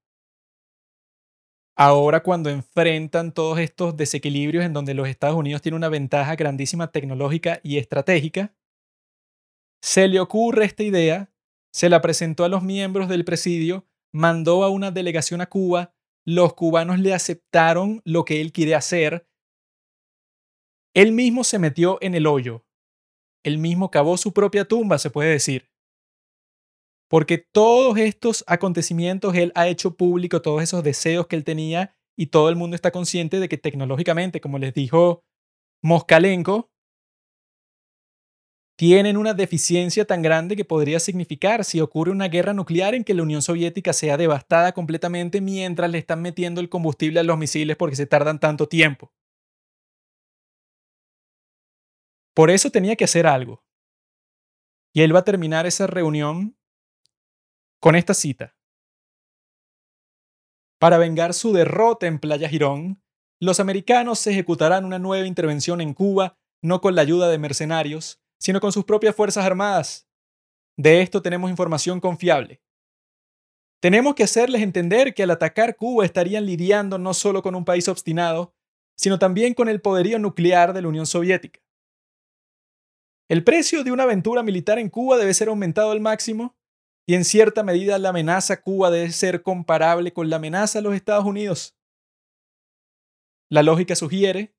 Ahora 1.79 2.23
cuando 2.23 2.49
enfrentan 2.49 3.33
todos 3.33 3.59
estos 3.59 3.97
desequilibrios 3.97 4.65
en 4.65 4.73
donde 4.73 4.95
los 4.95 5.09
Estados 5.09 5.37
Unidos 5.37 5.61
tienen 5.61 5.77
una 5.77 5.91
ventaja 5.91 6.35
grandísima 6.35 6.91
tecnológica 6.91 7.61
y 7.63 7.77
estratégica, 7.77 8.55
se 9.83 10.09
le 10.09 10.19
ocurre 10.19 10.65
esta 10.65 10.83
idea, 10.83 11.31
se 11.73 11.91
la 11.91 12.01
presentó 12.01 12.45
a 12.45 12.49
los 12.49 12.63
miembros 12.63 13.11
del 13.11 13.27
presidio, 13.27 13.87
mandó 14.11 14.65
a 14.65 14.71
una 14.71 14.91
delegación 14.91 15.43
a 15.43 15.47
Cuba, 15.47 15.95
los 16.25 16.55
cubanos 16.55 16.99
le 16.99 17.13
aceptaron 17.13 18.01
lo 18.07 18.25
que 18.25 18.41
él 18.41 18.53
quiere 18.53 18.75
hacer. 18.75 19.29
Él 20.95 21.13
mismo 21.13 21.45
se 21.45 21.59
metió 21.59 21.99
en 22.01 22.15
el 22.15 22.27
hoyo. 22.27 22.65
Él 23.45 23.59
mismo 23.59 23.91
cavó 23.91 24.17
su 24.17 24.33
propia 24.33 24.65
tumba, 24.65 24.97
se 24.99 25.11
puede 25.11 25.31
decir. 25.31 25.71
Porque 27.09 27.39
todos 27.39 27.99
estos 27.99 28.45
acontecimientos 28.47 29.35
él 29.35 29.53
ha 29.55 29.69
hecho 29.69 29.97
público, 29.97 30.43
todos 30.43 30.63
esos 30.63 30.83
deseos 30.83 31.27
que 31.27 31.37
él 31.37 31.45
tenía, 31.45 31.97
y 32.17 32.27
todo 32.27 32.49
el 32.49 32.57
mundo 32.57 32.75
está 32.75 32.91
consciente 32.91 33.39
de 33.41 33.49
que 33.49 33.59
tecnológicamente, 33.59 34.41
como 34.41 34.59
les 34.59 34.73
dijo 34.73 35.25
Moskalenko, 35.83 36.71
tienen 38.79 39.17
una 39.17 39.33
deficiencia 39.33 40.05
tan 40.05 40.21
grande 40.21 40.55
que 40.55 40.65
podría 40.65 41.01
significar 41.01 41.65
si 41.65 41.81
ocurre 41.81 42.11
una 42.11 42.29
guerra 42.29 42.53
nuclear 42.53 42.95
en 42.95 43.05
que 43.05 43.15
la 43.15 43.23
Unión 43.23 43.41
Soviética 43.41 43.93
sea 43.93 44.19
devastada 44.19 44.73
completamente 44.73 45.41
mientras 45.41 45.91
le 45.91 45.99
están 45.99 46.21
metiendo 46.21 46.61
el 46.61 46.69
combustible 46.69 47.21
a 47.21 47.23
los 47.23 47.39
misiles 47.39 47.77
porque 47.77 47.97
se 47.97 48.07
tardan 48.07 48.39
tanto 48.39 48.69
tiempo. 48.69 49.13
Por 52.35 52.51
eso 52.51 52.71
tenía 52.71 52.97
que 52.97 53.05
hacer 53.05 53.27
algo. 53.27 53.65
Y 54.95 55.01
él 55.03 55.15
va 55.15 55.21
a 55.21 55.25
terminar 55.25 55.67
esa 55.67 55.87
reunión 55.87 56.59
con 57.87 57.95
esta 57.95 58.15
cita. 58.15 58.57
Para 60.81 60.99
vengar 60.99 61.35
su 61.35 61.53
derrota 61.53 62.09
en 62.09 62.19
Playa 62.19 62.49
Girón, 62.49 63.01
los 63.41 63.61
americanos 63.61 64.27
ejecutarán 64.27 64.85
una 64.85 64.99
nueva 64.99 65.25
intervención 65.25 65.81
en 65.81 65.95
Cuba, 65.95 66.37
no 66.61 66.81
con 66.81 66.97
la 66.97 67.03
ayuda 67.03 67.29
de 67.29 67.39
mercenarios, 67.39 68.21
sino 68.41 68.61
con 68.61 68.73
sus 68.73 68.85
propias 68.85 69.15
Fuerzas 69.15 69.47
Armadas. 69.47 70.09
De 70.77 71.01
esto 71.01 71.23
tenemos 71.23 71.49
información 71.49 72.01
confiable. 72.01 72.61
Tenemos 73.81 74.17
que 74.17 74.25
hacerles 74.25 74.63
entender 74.63 75.15
que 75.15 75.23
al 75.23 75.31
atacar 75.31 75.77
Cuba 75.77 76.05
estarían 76.05 76.45
lidiando 76.45 76.99
no 76.99 77.15
solo 77.15 77.41
con 77.41 77.55
un 77.55 77.65
país 77.65 77.87
obstinado, 77.87 78.53
sino 78.97 79.21
también 79.21 79.55
con 79.55 79.69
el 79.69 79.81
poderío 79.81 80.19
nuclear 80.19 80.73
de 80.73 80.83
la 80.83 80.89
Unión 80.89 81.07
Soviética. 81.07 81.61
El 83.29 83.45
precio 83.45 83.85
de 83.85 83.93
una 83.93 84.03
aventura 84.03 84.43
militar 84.43 84.81
en 84.81 84.91
Cuba 84.91 85.19
debe 85.19 85.35
ser 85.35 85.47
aumentado 85.47 85.93
al 85.93 86.01
máximo 86.01 86.56
y 87.07 87.15
en 87.15 87.25
cierta 87.25 87.63
medida 87.63 87.99
la 87.99 88.09
amenaza 88.09 88.55
a 88.55 88.61
Cuba 88.61 88.91
debe 88.91 89.13
ser 89.13 89.43
comparable 89.43 90.13
con 90.13 90.29
la 90.29 90.37
amenaza 90.37 90.81
a 90.81 90.83
los 90.83 90.95
Estados 90.95 91.25
Unidos. 91.25 91.77
La 93.49 93.63
lógica 93.63 93.95
sugiere 93.95 94.55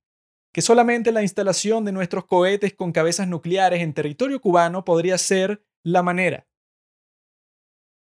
que 0.53 0.61
solamente 0.61 1.11
la 1.11 1.21
instalación 1.21 1.83
de 1.83 1.91
nuestros 1.91 2.25
cohetes 2.25 2.73
con 2.73 2.93
cabezas 2.93 3.27
nucleares 3.27 3.81
en 3.81 3.93
territorio 3.93 4.39
cubano 4.39 4.85
podría 4.85 5.17
ser 5.17 5.61
la 5.83 6.01
manera. 6.01 6.47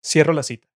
Cierro 0.04 0.32
la 0.32 0.42
cita. 0.42 0.68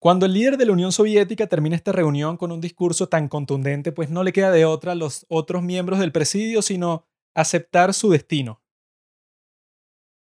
Cuando 0.00 0.26
el 0.26 0.32
líder 0.32 0.56
de 0.56 0.64
la 0.64 0.72
Unión 0.72 0.92
Soviética 0.92 1.48
termina 1.48 1.76
esta 1.76 1.92
reunión 1.92 2.36
con 2.36 2.50
un 2.50 2.60
discurso 2.60 3.08
tan 3.08 3.28
contundente, 3.28 3.92
pues 3.92 4.10
no 4.10 4.22
le 4.22 4.32
queda 4.32 4.50
de 4.52 4.64
otra 4.64 4.92
a 4.92 4.94
los 4.94 5.26
otros 5.28 5.62
miembros 5.62 5.98
del 5.98 6.12
presidio 6.12 6.62
sino 6.62 7.04
aceptar 7.34 7.92
su 7.92 8.10
destino. 8.10 8.62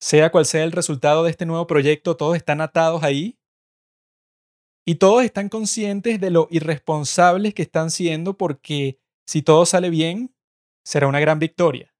Sea 0.02 0.32
cual 0.32 0.46
sea 0.46 0.64
el 0.64 0.72
resultado 0.72 1.22
de 1.22 1.30
este 1.30 1.46
nuevo 1.46 1.68
proyecto, 1.68 2.16
todos 2.16 2.34
están 2.34 2.60
atados 2.60 3.04
ahí 3.04 3.38
y 4.84 4.96
todos 4.96 5.22
están 5.22 5.48
conscientes 5.48 6.20
de 6.20 6.32
lo 6.32 6.48
irresponsables 6.50 7.54
que 7.54 7.62
están 7.62 7.92
siendo 7.92 8.36
porque 8.36 8.98
si 9.28 9.42
todo 9.42 9.64
sale 9.64 9.90
bien, 9.90 10.34
será 10.84 11.06
una 11.06 11.20
gran 11.20 11.38
victoria. 11.38 11.94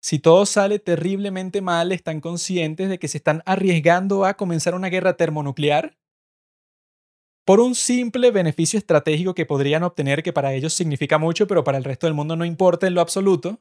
Si 0.00 0.18
todo 0.18 0.46
sale 0.46 0.78
terriblemente 0.78 1.60
mal, 1.60 1.92
están 1.92 2.22
conscientes 2.22 2.88
de 2.88 2.98
que 2.98 3.06
se 3.06 3.18
están 3.18 3.42
arriesgando 3.44 4.24
a 4.24 4.38
comenzar 4.38 4.74
una 4.74 4.88
guerra 4.88 5.18
termonuclear 5.18 5.98
por 7.44 7.60
un 7.60 7.74
simple 7.74 8.30
beneficio 8.30 8.78
estratégico 8.78 9.34
que 9.34 9.44
podrían 9.44 9.82
obtener 9.82 10.22
que 10.22 10.32
para 10.32 10.54
ellos 10.54 10.72
significa 10.72 11.18
mucho, 11.18 11.46
pero 11.46 11.64
para 11.64 11.76
el 11.76 11.84
resto 11.84 12.06
del 12.06 12.14
mundo 12.14 12.34
no 12.34 12.46
importa 12.46 12.86
en 12.86 12.94
lo 12.94 13.02
absoluto. 13.02 13.60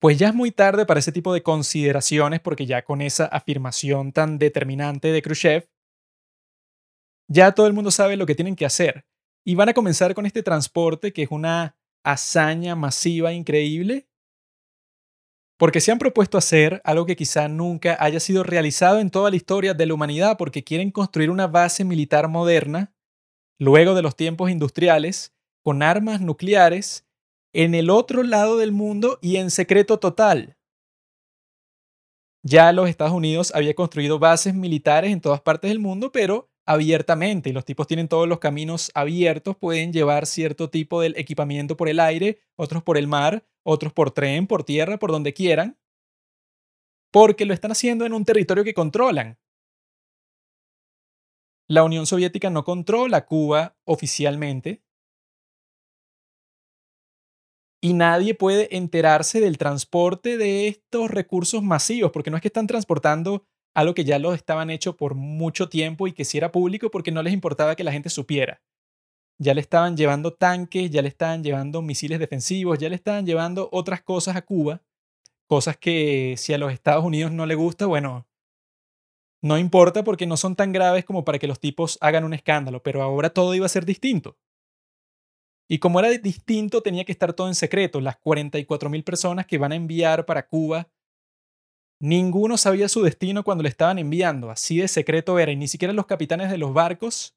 Pues 0.00 0.16
ya 0.16 0.28
es 0.28 0.34
muy 0.34 0.52
tarde 0.52 0.86
para 0.86 1.00
ese 1.00 1.10
tipo 1.10 1.32
de 1.32 1.42
consideraciones 1.42 2.40
porque 2.40 2.66
ya 2.66 2.84
con 2.84 3.00
esa 3.00 3.26
afirmación 3.26 4.12
tan 4.12 4.38
determinante 4.38 5.10
de 5.10 5.22
Khrushchev, 5.22 5.68
ya 7.28 7.52
todo 7.52 7.66
el 7.66 7.72
mundo 7.72 7.90
sabe 7.90 8.16
lo 8.16 8.24
que 8.24 8.36
tienen 8.36 8.56
que 8.56 8.64
hacer. 8.64 9.04
Y 9.44 9.54
van 9.56 9.68
a 9.68 9.74
comenzar 9.74 10.14
con 10.14 10.24
este 10.24 10.42
transporte 10.42 11.12
que 11.12 11.22
es 11.22 11.30
una 11.30 11.76
hazaña 12.04 12.76
masiva 12.76 13.32
increíble. 13.32 14.08
Porque 15.58 15.80
se 15.80 15.90
han 15.90 15.98
propuesto 15.98 16.38
hacer 16.38 16.80
algo 16.84 17.04
que 17.04 17.16
quizá 17.16 17.48
nunca 17.48 17.96
haya 17.98 18.20
sido 18.20 18.44
realizado 18.44 19.00
en 19.00 19.10
toda 19.10 19.30
la 19.30 19.36
historia 19.36 19.74
de 19.74 19.86
la 19.86 19.94
humanidad, 19.94 20.36
porque 20.38 20.62
quieren 20.62 20.92
construir 20.92 21.30
una 21.30 21.48
base 21.48 21.84
militar 21.84 22.28
moderna, 22.28 22.94
luego 23.58 23.96
de 23.96 24.02
los 24.02 24.14
tiempos 24.14 24.50
industriales, 24.50 25.34
con 25.64 25.82
armas 25.82 26.20
nucleares, 26.20 27.07
en 27.52 27.74
el 27.74 27.90
otro 27.90 28.22
lado 28.22 28.58
del 28.58 28.72
mundo 28.72 29.18
y 29.22 29.36
en 29.36 29.50
secreto 29.50 29.98
total. 29.98 30.56
Ya 32.42 32.72
los 32.72 32.88
Estados 32.88 33.12
Unidos 33.12 33.52
había 33.54 33.74
construido 33.74 34.18
bases 34.18 34.54
militares 34.54 35.12
en 35.12 35.20
todas 35.20 35.40
partes 35.40 35.70
del 35.70 35.80
mundo, 35.80 36.12
pero 36.12 36.50
abiertamente 36.66 37.52
los 37.52 37.64
tipos 37.64 37.86
tienen 37.86 38.08
todos 38.08 38.28
los 38.28 38.38
caminos 38.38 38.90
abiertos, 38.94 39.56
pueden 39.56 39.92
llevar 39.92 40.26
cierto 40.26 40.70
tipo 40.70 41.00
de 41.00 41.14
equipamiento 41.16 41.76
por 41.76 41.88
el 41.88 42.00
aire, 42.00 42.40
otros 42.56 42.82
por 42.82 42.96
el 42.96 43.06
mar, 43.06 43.46
otros 43.64 43.92
por 43.92 44.10
tren, 44.12 44.46
por 44.46 44.64
tierra, 44.64 44.98
por 44.98 45.10
donde 45.10 45.34
quieran, 45.34 45.78
porque 47.10 47.44
lo 47.44 47.54
están 47.54 47.72
haciendo 47.72 48.06
en 48.06 48.12
un 48.12 48.24
territorio 48.24 48.64
que 48.64 48.74
controlan. 48.74 49.38
La 51.66 51.84
Unión 51.84 52.06
Soviética 52.06 52.48
no 52.50 52.64
controla 52.64 53.26
Cuba 53.26 53.76
oficialmente 53.84 54.82
y 57.80 57.92
nadie 57.92 58.34
puede 58.34 58.76
enterarse 58.76 59.40
del 59.40 59.58
transporte 59.58 60.36
de 60.36 60.68
estos 60.68 61.10
recursos 61.10 61.62
masivos, 61.62 62.10
porque 62.10 62.30
no 62.30 62.36
es 62.36 62.42
que 62.42 62.48
están 62.48 62.66
transportando 62.66 63.44
algo 63.74 63.94
que 63.94 64.04
ya 64.04 64.18
lo 64.18 64.34
estaban 64.34 64.70
hecho 64.70 64.96
por 64.96 65.14
mucho 65.14 65.68
tiempo 65.68 66.08
y 66.08 66.12
que 66.12 66.24
si 66.24 66.38
era 66.38 66.50
público 66.50 66.90
porque 66.90 67.12
no 67.12 67.22
les 67.22 67.32
importaba 67.32 67.76
que 67.76 67.84
la 67.84 67.92
gente 67.92 68.10
supiera. 68.10 68.60
Ya 69.40 69.54
le 69.54 69.60
estaban 69.60 69.96
llevando 69.96 70.32
tanques, 70.32 70.90
ya 70.90 71.00
le 71.00 71.08
estaban 71.08 71.44
llevando 71.44 71.80
misiles 71.80 72.18
defensivos, 72.18 72.78
ya 72.78 72.88
le 72.88 72.96
estaban 72.96 73.24
llevando 73.24 73.68
otras 73.70 74.02
cosas 74.02 74.34
a 74.34 74.42
Cuba, 74.42 74.82
cosas 75.46 75.76
que 75.76 76.34
si 76.36 76.52
a 76.52 76.58
los 76.58 76.72
Estados 76.72 77.04
Unidos 77.04 77.30
no 77.30 77.46
le 77.46 77.54
gusta, 77.54 77.86
bueno, 77.86 78.26
no 79.40 79.56
importa 79.56 80.02
porque 80.02 80.26
no 80.26 80.36
son 80.36 80.56
tan 80.56 80.72
graves 80.72 81.04
como 81.04 81.24
para 81.24 81.38
que 81.38 81.46
los 81.46 81.60
tipos 81.60 81.98
hagan 82.00 82.24
un 82.24 82.34
escándalo, 82.34 82.82
pero 82.82 83.02
ahora 83.02 83.30
todo 83.30 83.54
iba 83.54 83.66
a 83.66 83.68
ser 83.68 83.84
distinto. 83.84 84.36
Y 85.68 85.78
como 85.78 86.00
era 86.00 86.08
distinto, 86.10 86.82
tenía 86.82 87.04
que 87.04 87.12
estar 87.12 87.32
todo 87.34 87.48
en 87.48 87.54
secreto. 87.54 88.00
Las 88.00 88.18
44.000 88.20 89.04
personas 89.04 89.46
que 89.46 89.58
van 89.58 89.72
a 89.72 89.76
enviar 89.76 90.24
para 90.24 90.46
Cuba 90.46 90.88
Ninguno 92.00 92.56
sabía 92.56 92.88
su 92.88 93.02
destino 93.02 93.42
cuando 93.42 93.62
le 93.62 93.68
estaban 93.68 93.98
enviando, 93.98 94.50
así 94.50 94.78
de 94.78 94.86
secreto 94.86 95.38
era, 95.38 95.50
y 95.50 95.56
ni 95.56 95.66
siquiera 95.66 95.92
los 95.92 96.06
capitanes 96.06 96.48
de 96.48 96.58
los 96.58 96.72
barcos, 96.72 97.34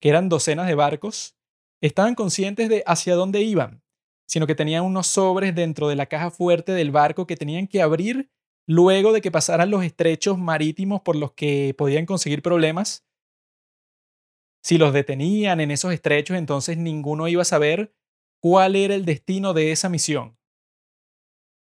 que 0.00 0.08
eran 0.08 0.28
docenas 0.28 0.66
de 0.66 0.74
barcos, 0.74 1.36
estaban 1.80 2.16
conscientes 2.16 2.68
de 2.68 2.82
hacia 2.86 3.14
dónde 3.14 3.42
iban, 3.42 3.84
sino 4.26 4.48
que 4.48 4.56
tenían 4.56 4.84
unos 4.84 5.06
sobres 5.06 5.54
dentro 5.54 5.88
de 5.88 5.94
la 5.94 6.06
caja 6.06 6.32
fuerte 6.32 6.72
del 6.72 6.90
barco 6.90 7.26
que 7.26 7.36
tenían 7.36 7.68
que 7.68 7.82
abrir 7.82 8.28
luego 8.66 9.12
de 9.12 9.20
que 9.20 9.30
pasaran 9.30 9.70
los 9.70 9.84
estrechos 9.84 10.38
marítimos 10.38 11.02
por 11.02 11.14
los 11.14 11.32
que 11.32 11.74
podían 11.78 12.04
conseguir 12.04 12.42
problemas. 12.42 13.04
Si 14.62 14.78
los 14.78 14.92
detenían 14.92 15.60
en 15.60 15.70
esos 15.70 15.92
estrechos, 15.92 16.36
entonces 16.36 16.76
ninguno 16.76 17.28
iba 17.28 17.42
a 17.42 17.46
saber 17.46 17.94
cuál 18.42 18.76
era 18.76 18.94
el 18.94 19.04
destino 19.04 19.54
de 19.54 19.72
esa 19.72 19.88
misión. 19.88 20.36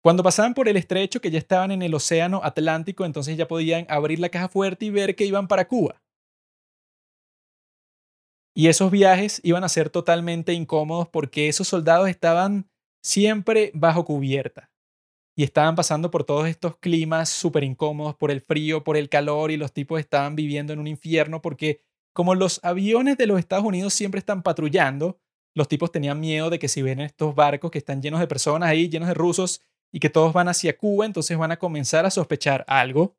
Cuando 0.02 0.24
pasaban 0.24 0.54
por 0.54 0.70
el 0.70 0.78
estrecho, 0.78 1.20
que 1.20 1.32
ya 1.32 1.40
estaban 1.40 1.72
en 1.72 1.82
el 1.82 1.94
Océano 1.94 2.42
Atlántico, 2.44 3.06
entonces 3.06 3.38
ya 3.38 3.48
podían 3.48 3.88
abrir 3.90 4.20
la 4.20 4.30
caja 4.30 4.50
fuerte 4.50 4.86
y 4.86 4.90
ver 4.92 5.16
que 5.16 5.26
iban 5.26 5.48
para 5.48 5.68
Cuba. 5.68 6.02
Y 8.56 8.68
esos 8.68 8.92
viajes 8.92 9.42
iban 9.44 9.64
a 9.64 9.70
ser 9.70 9.90
totalmente 9.90 10.54
incómodos 10.54 11.10
porque 11.10 11.50
esos 11.50 11.68
soldados 11.68 12.08
estaban 12.08 12.70
siempre 13.04 13.72
bajo 13.74 14.06
cubierta 14.06 14.72
y 15.36 15.44
estaban 15.44 15.76
pasando 15.76 16.12
por 16.12 16.24
todos 16.24 16.48
estos 16.48 16.78
climas 16.78 17.30
súper 17.30 17.64
incómodos, 17.64 18.16
por 18.16 18.32
el 18.32 18.42
frío, 18.42 18.84
por 18.84 18.96
el 18.96 19.10
calor 19.10 19.52
y 19.52 19.58
los 19.58 19.74
tipos 19.74 20.00
estaban 20.00 20.36
viviendo 20.36 20.72
en 20.72 20.80
un 20.80 20.88
infierno 20.88 21.42
porque 21.42 21.82
como 22.16 22.34
los 22.34 22.64
aviones 22.64 23.18
de 23.18 23.28
los 23.28 23.38
Estados 23.38 23.66
Unidos 23.66 23.94
siempre 23.94 24.20
están 24.20 24.42
patrullando, 24.42 25.20
los 25.54 25.68
tipos 25.68 25.92
tenían 25.92 26.18
miedo 26.18 26.50
de 26.50 26.60
que 26.60 26.70
si 26.70 26.82
ven 26.82 27.02
estos 27.02 27.36
barcos 27.36 27.72
que 27.72 27.78
están 27.78 28.02
llenos 28.02 28.22
de 28.22 28.28
personas 28.28 28.70
ahí, 28.70 28.88
llenos 28.88 29.10
de 29.10 29.14
rusos, 29.14 29.62
y 29.92 30.00
que 30.00 30.10
todos 30.10 30.32
van 30.32 30.48
hacia 30.48 30.78
Cuba, 30.78 31.06
entonces 31.06 31.38
van 31.38 31.52
a 31.52 31.60
comenzar 31.60 32.06
a 32.06 32.10
sospechar 32.10 32.64
algo. 32.70 33.18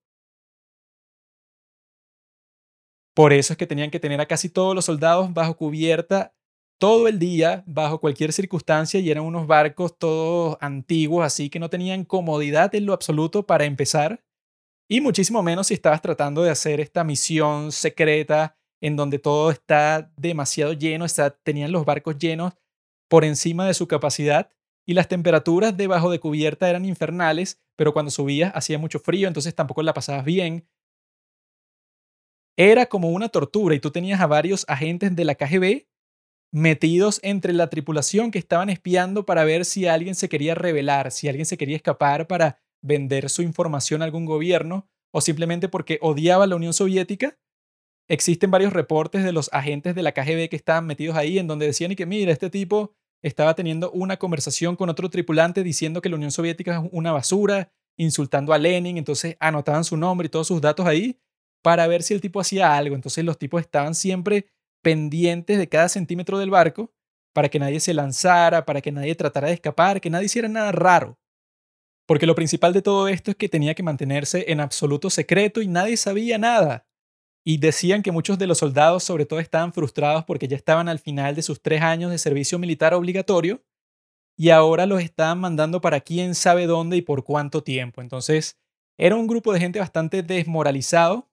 Por 3.15 3.34
eso 3.34 3.52
es 3.52 3.58
que 3.58 3.66
tenían 3.66 3.91
que 3.91 4.00
tener 4.00 4.18
a 4.18 4.26
casi 4.26 4.49
todos 4.49 4.75
los 4.75 4.86
soldados 4.86 5.33
bajo 5.33 5.57
cubierta 5.58 6.34
todo 6.78 7.07
el 7.07 7.18
día, 7.18 7.65
bajo 7.66 8.00
cualquier 8.00 8.33
circunstancia, 8.33 8.99
y 8.99 9.10
eran 9.10 9.25
unos 9.25 9.47
barcos 9.47 9.99
todos 9.99 10.57
antiguos, 10.62 11.23
así 11.23 11.50
que 11.50 11.58
no 11.58 11.68
tenían 11.68 12.05
comodidad 12.05 12.75
en 12.75 12.86
lo 12.86 12.94
absoluto 12.94 13.47
para 13.47 13.66
empezar. 13.66 14.25
y 14.89 15.00
muchísimo 15.02 15.42
menos 15.42 15.66
si 15.66 15.75
estabas 15.75 16.00
tratando 16.00 16.42
de 16.42 16.50
hacer 16.50 16.81
esta 16.81 17.05
misión 17.05 17.73
secreta 17.73 18.57
en 18.80 18.96
donde 18.96 19.18
todo 19.18 19.50
está 19.50 20.12
demasiado 20.16 20.72
lleno, 20.72 21.05
está, 21.05 21.30
tenían 21.30 21.72
los 21.72 21.84
barcos 21.84 22.18
llenos 22.18 22.55
por 23.08 23.24
encima 23.24 23.66
de 23.66 23.74
su 23.74 23.88
capacidad 23.88 24.50
y 24.86 24.94
las 24.94 25.08
temperaturas 25.08 25.76
debajo 25.76 26.10
de 26.10 26.20
cubierta 26.20 26.68
eran 26.70 26.84
infernales, 26.84 27.60
pero 27.76 27.92
cuando 27.92 28.10
subías 28.10 28.52
hacía 28.55 28.78
mucho 28.78 28.98
frío, 28.98 29.28
entonces 29.28 29.55
tampoco 29.55 29.82
la 29.82 29.94
pasabas 29.94 30.24
bien. 30.24 30.66
Era 32.56 32.86
como 32.86 33.10
una 33.10 33.28
tortura 33.28 33.74
y 33.74 33.80
tú 33.80 33.90
tenías 33.90 34.20
a 34.20 34.26
varios 34.26 34.64
agentes 34.68 35.14
de 35.14 35.24
la 35.24 35.34
KGB 35.34 35.86
metidos 36.52 37.20
entre 37.22 37.52
la 37.52 37.68
tripulación 37.68 38.30
que 38.30 38.38
estaban 38.38 38.70
espiando 38.70 39.26
para 39.26 39.44
ver 39.44 39.64
si 39.64 39.86
alguien 39.86 40.14
se 40.14 40.28
quería 40.28 40.55
rebelar, 40.55 41.10
si 41.10 41.28
alguien 41.28 41.44
se 41.44 41.58
quería 41.58 41.76
escapar 41.76 42.26
para 42.26 42.58
vender 42.82 43.28
su 43.28 43.42
información 43.42 44.00
a 44.00 44.05
algún 44.05 44.24
gobierno 44.24 44.88
o 45.12 45.20
simplemente 45.20 45.68
porque 45.68 45.98
odiaba 46.00 46.46
la 46.46 46.56
Unión 46.56 46.72
Soviética. 46.72 47.36
Existen 48.09 48.51
varios 48.51 48.73
reportes 48.73 49.25
de 49.25 49.33
los 49.33 49.51
agentes 49.52 49.94
de 49.94 50.02
la 50.02 50.12
KGB 50.12 50.49
que 50.49 50.57
estaban 50.57 50.86
metidos 50.86 51.17
ahí 51.17 51.39
en 51.39 51.47
donde 51.47 51.67
decían 51.67 51.93
y 51.93 51.97
que 51.97 52.07
mira, 52.07 52.33
este 52.33 52.51
tipo 52.51 52.94
estaba 53.23 53.55
teniendo 53.55 53.91
una 53.91 54.17
conversación 54.18 54.76
con 54.76 54.89
otro 54.89 55.10
tripulante 55.10 55.65
diciendo 55.65 56.01
que 56.01 56.09
la 56.09 56.17
Unión 56.17 56.31
Soviética 56.31 56.76
es 56.78 56.89
una 56.93 57.12
basura, 57.12 57.73
insultando 57.99 58.52
a 58.52 58.59
Lenin, 58.59 58.99
entonces 58.99 59.36
anotaban 59.41 59.83
su 59.83 59.97
nombre 59.97 60.26
y 60.26 60.28
todos 60.28 60.47
sus 60.47 60.60
datos 60.60 60.86
ahí 60.86 61.18
para 61.62 61.86
ver 61.86 62.02
si 62.02 62.15
el 62.15 62.20
tipo 62.20 62.41
hacía 62.41 62.76
algo. 62.76 62.94
Entonces 62.94 63.25
los 63.25 63.39
tipos 63.39 63.60
estaban 63.60 63.94
siempre 63.94 64.47
pendientes 64.83 65.59
de 65.59 65.68
cada 65.68 65.89
centímetro 65.89 66.39
del 66.39 66.51
barco 66.51 66.93
para 67.35 67.49
que 67.49 67.59
nadie 67.59 67.81
se 67.81 67.93
lanzara, 67.93 68.65
para 68.65 68.81
que 68.81 68.93
nadie 68.93 69.15
tratara 69.15 69.49
de 69.49 69.55
escapar, 69.55 70.01
que 70.01 70.10
nadie 70.10 70.26
hiciera 70.26 70.49
nada 70.49 70.73
raro. 70.73 71.18
Porque 72.07 72.26
lo 72.26 72.36
principal 72.36 72.73
de 72.73 72.83
todo 72.83 73.09
esto 73.09 73.33
es 73.33 73.36
que 73.36 73.49
tenía 73.49 73.75
que 73.75 73.83
mantenerse 73.83 74.44
en 74.52 74.60
absoluto 74.60 75.10
secreto 75.10 75.60
y 75.60 75.67
nadie 75.67 75.97
sabía 75.97 76.39
nada. 76.39 76.85
Y 77.49 77.58
decían 77.58 78.02
que 78.02 78.10
muchos 78.10 78.39
de 78.39 78.49
los 78.49 78.58
soldados 78.58 79.05
sobre 79.05 79.25
todo 79.25 79.39
estaban 79.39 79.73
frustrados 79.73 80.25
porque 80.25 80.49
ya 80.49 80.57
estaban 80.57 80.89
al 80.89 80.99
final 80.99 81.36
de 81.36 81.42
sus 81.42 81.62
tres 81.62 81.81
años 81.81 82.10
de 82.10 82.18
servicio 82.18 82.58
militar 82.58 82.92
obligatorio 82.92 83.62
y 84.36 84.50
ahora 84.50 84.84
los 84.84 85.00
estaban 85.00 85.39
mandando 85.39 85.81
para 85.81 86.00
quién 86.00 86.34
sabe 86.34 86.66
dónde 86.66 86.97
y 86.97 87.02
por 87.02 87.23
cuánto 87.23 87.62
tiempo. 87.62 88.00
Entonces, 88.00 88.58
era 88.99 89.15
un 89.15 89.28
grupo 89.28 89.52
de 89.52 89.60
gente 89.60 89.78
bastante 89.78 90.25
desmoralizado 90.25 91.31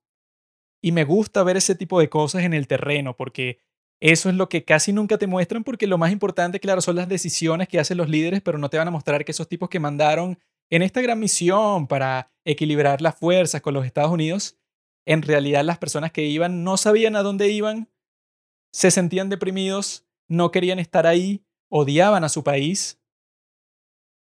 y 0.83 0.91
me 0.91 1.03
gusta 1.03 1.41
ver 1.41 1.57
ese 1.57 1.73
tipo 1.73 1.99
de 1.99 2.09
cosas 2.09 2.43
en 2.43 2.53
el 2.53 2.67
terreno 2.67 3.17
porque 3.17 3.57
eso 3.99 4.29
es 4.29 4.35
lo 4.35 4.49
que 4.49 4.65
casi 4.65 4.93
nunca 4.93 5.17
te 5.17 5.25
muestran 5.25 5.63
porque 5.63 5.87
lo 5.87 5.97
más 5.97 6.11
importante, 6.11 6.59
claro, 6.59 6.81
son 6.81 6.95
las 6.95 7.09
decisiones 7.09 7.67
que 7.67 7.79
hacen 7.79 7.97
los 7.97 8.07
líderes, 8.07 8.41
pero 8.41 8.59
no 8.59 8.69
te 8.69 8.77
van 8.77 8.87
a 8.87 8.91
mostrar 8.91 9.25
que 9.25 9.31
esos 9.31 9.47
tipos 9.47 9.67
que 9.67 9.79
mandaron 9.79 10.37
en 10.69 10.83
esta 10.83 11.01
gran 11.01 11.19
misión 11.19 11.87
para 11.87 12.29
equilibrar 12.45 13.01
las 13.01 13.15
fuerzas 13.15 13.61
con 13.61 13.73
los 13.73 13.85
Estados 13.85 14.11
Unidos, 14.11 14.59
en 15.05 15.21
realidad 15.21 15.63
las 15.63 15.77
personas 15.77 16.11
que 16.11 16.23
iban 16.23 16.63
no 16.63 16.77
sabían 16.77 17.15
a 17.15 17.23
dónde 17.23 17.49
iban, 17.49 17.89
se 18.71 18.91
sentían 18.91 19.29
deprimidos, 19.29 20.05
no 20.27 20.51
querían 20.51 20.79
estar 20.79 21.05
ahí, 21.05 21.45
odiaban 21.69 22.23
a 22.23 22.29
su 22.29 22.43
país. 22.43 22.99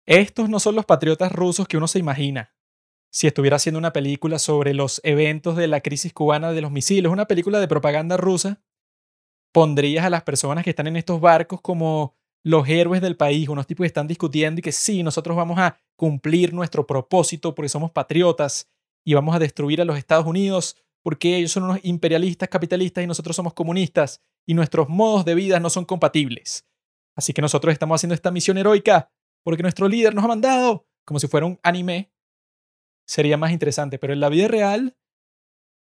Estos 0.06 0.50
no 0.50 0.60
son 0.60 0.76
los 0.76 0.86
patriotas 0.86 1.32
rusos 1.32 1.68
que 1.68 1.78
uno 1.78 1.88
se 1.88 2.00
imagina. 2.00 2.54
Si 3.12 3.28
estuviera 3.28 3.56
haciendo 3.56 3.80
una 3.80 3.94
película 3.94 4.40
sobre 4.40 4.74
los 4.74 5.02
eventos 5.04 5.56
de 5.56 5.68
la 5.68 5.82
crisis 5.82 6.14
cubana 6.14 6.52
de 6.52 6.62
los 6.62 6.72
misiles, 6.72 7.12
una 7.12 7.26
película 7.26 7.60
de 7.60 7.68
propaganda 7.68 8.18
rusa, 8.18 8.62
pondrías 9.54 10.06
a 10.06 10.10
las 10.10 10.24
personas 10.24 10.64
que 10.64 10.72
están 10.72 10.88
en 10.88 10.98
estos 10.98 11.22
barcos 11.22 11.62
como 11.62 12.16
los 12.44 12.68
héroes 12.68 13.02
del 13.02 13.16
país, 13.16 13.50
unos 13.50 13.66
tipos 13.66 13.86
que 13.86 13.88
están 13.88 14.06
discutiendo 14.06 14.60
y 14.60 14.62
que 14.62 14.72
sí, 14.72 15.02
nosotros 15.02 15.36
vamos 15.36 15.58
a 15.58 15.78
cumplir 15.96 16.54
nuestro 16.54 16.86
propósito 16.86 17.56
porque 17.56 17.70
somos 17.70 17.90
patriotas 17.92 18.70
y 19.06 19.14
vamos 19.14 19.36
a 19.36 19.40
destruir 19.40 19.82
a 19.82 19.86
los 19.86 19.98
Estados 19.98 20.26
Unidos 20.26 20.76
porque 21.04 21.38
ellos 21.38 21.52
son 21.52 21.64
unos 21.64 21.80
imperialistas 21.84 22.50
capitalistas 22.50 23.04
y 23.04 23.08
nosotros 23.08 23.36
somos 23.36 23.54
comunistas 23.54 24.22
y 24.46 24.56
nuestros 24.56 24.90
modos 24.90 25.24
de 25.24 25.36
vida 25.36 25.60
no 25.60 25.70
son 25.70 25.86
compatibles. 25.86 26.66
Así 27.16 27.32
que 27.32 27.42
nosotros 27.42 27.72
estamos 27.72 27.96
haciendo 27.96 28.16
esta 28.16 28.32
misión 28.32 28.58
heroica 28.58 29.12
porque 29.44 29.62
nuestro 29.62 29.88
líder 29.88 30.16
nos 30.16 30.26
ha 30.26 30.28
mandado, 30.28 30.88
como 31.06 31.20
si 31.20 31.28
fuera 31.28 31.46
un 31.46 31.60
anime, 31.62 32.12
sería 33.08 33.38
más 33.38 33.52
interesante. 33.52 34.00
Pero 34.00 34.14
en 34.14 34.20
la 34.20 34.30
vida 34.30 34.48
real 34.48 34.98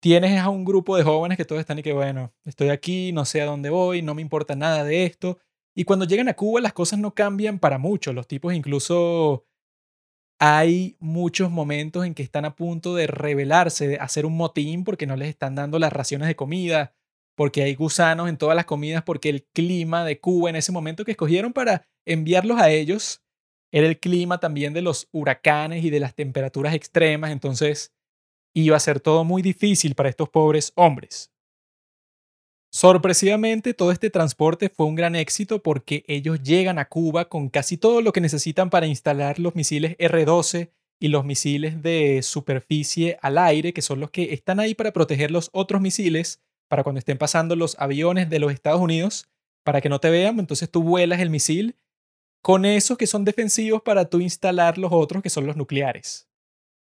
tienes 0.00 0.40
a 0.40 0.48
un 0.48 0.64
grupo 0.64 0.96
de 0.96 1.04
jóvenes 1.04 1.38
que 1.38 1.44
todos 1.44 1.60
están 1.60 1.78
y 1.78 1.82
que, 1.84 1.92
bueno, 1.92 2.34
estoy 2.44 2.70
aquí, 2.70 3.12
no 3.12 3.24
sé 3.24 3.40
a 3.40 3.46
dónde 3.46 3.70
voy, 3.70 4.02
no 4.02 4.16
me 4.16 4.22
importa 4.22 4.56
nada 4.56 4.82
de 4.82 5.04
esto, 5.04 5.38
y 5.74 5.84
cuando 5.84 6.04
llegan 6.04 6.28
a 6.28 6.34
Cuba 6.34 6.60
las 6.60 6.72
cosas 6.72 6.98
no 6.98 7.14
cambian 7.14 7.58
para 7.58 7.78
mucho. 7.78 8.12
Los 8.12 8.26
tipos 8.26 8.52
incluso 8.52 9.46
hay 10.44 10.96
muchos 10.98 11.52
momentos 11.52 12.04
en 12.04 12.14
que 12.14 12.24
están 12.24 12.44
a 12.44 12.56
punto 12.56 12.96
de 12.96 13.06
rebelarse, 13.06 13.86
de 13.86 13.96
hacer 13.98 14.26
un 14.26 14.36
motín 14.36 14.82
porque 14.82 15.06
no 15.06 15.14
les 15.14 15.28
están 15.28 15.54
dando 15.54 15.78
las 15.78 15.92
raciones 15.92 16.26
de 16.26 16.34
comida, 16.34 16.96
porque 17.36 17.62
hay 17.62 17.76
gusanos 17.76 18.28
en 18.28 18.38
todas 18.38 18.56
las 18.56 18.64
comidas, 18.64 19.04
porque 19.04 19.28
el 19.28 19.44
clima 19.44 20.04
de 20.04 20.18
Cuba 20.18 20.50
en 20.50 20.56
ese 20.56 20.72
momento 20.72 21.04
que 21.04 21.12
escogieron 21.12 21.52
para 21.52 21.86
enviarlos 22.04 22.60
a 22.60 22.70
ellos 22.70 23.22
era 23.70 23.86
el 23.86 24.00
clima 24.00 24.40
también 24.40 24.72
de 24.72 24.82
los 24.82 25.08
huracanes 25.12 25.84
y 25.84 25.90
de 25.90 26.00
las 26.00 26.16
temperaturas 26.16 26.74
extremas, 26.74 27.30
entonces 27.30 27.92
iba 28.54 28.76
a 28.76 28.80
ser 28.80 29.00
todo 29.00 29.24
muy 29.24 29.42
difícil 29.42 29.94
para 29.94 30.08
estos 30.08 30.28
pobres 30.28 30.72
hombres. 30.74 31.31
Sorpresivamente, 32.74 33.74
todo 33.74 33.92
este 33.92 34.08
transporte 34.08 34.70
fue 34.70 34.86
un 34.86 34.94
gran 34.94 35.14
éxito 35.14 35.62
porque 35.62 36.04
ellos 36.08 36.42
llegan 36.42 36.78
a 36.78 36.88
Cuba 36.88 37.28
con 37.28 37.50
casi 37.50 37.76
todo 37.76 38.00
lo 38.00 38.14
que 38.14 38.22
necesitan 38.22 38.70
para 38.70 38.86
instalar 38.86 39.38
los 39.38 39.54
misiles 39.54 39.94
R-12 39.98 40.70
y 40.98 41.08
los 41.08 41.22
misiles 41.26 41.82
de 41.82 42.22
superficie 42.22 43.18
al 43.20 43.36
aire, 43.36 43.74
que 43.74 43.82
son 43.82 44.00
los 44.00 44.10
que 44.10 44.32
están 44.32 44.58
ahí 44.58 44.74
para 44.74 44.94
proteger 44.94 45.30
los 45.30 45.50
otros 45.52 45.82
misiles, 45.82 46.40
para 46.66 46.82
cuando 46.82 46.98
estén 46.98 47.18
pasando 47.18 47.56
los 47.56 47.78
aviones 47.78 48.30
de 48.30 48.38
los 48.38 48.50
Estados 48.50 48.80
Unidos, 48.80 49.28
para 49.64 49.82
que 49.82 49.90
no 49.90 50.00
te 50.00 50.08
vean, 50.08 50.38
entonces 50.38 50.70
tú 50.70 50.82
vuelas 50.82 51.20
el 51.20 51.28
misil 51.28 51.76
con 52.40 52.64
esos 52.64 52.96
que 52.96 53.06
son 53.06 53.26
defensivos 53.26 53.82
para 53.82 54.06
tú 54.06 54.20
instalar 54.20 54.78
los 54.78 54.92
otros 54.94 55.22
que 55.22 55.30
son 55.30 55.46
los 55.46 55.56
nucleares. 55.56 56.26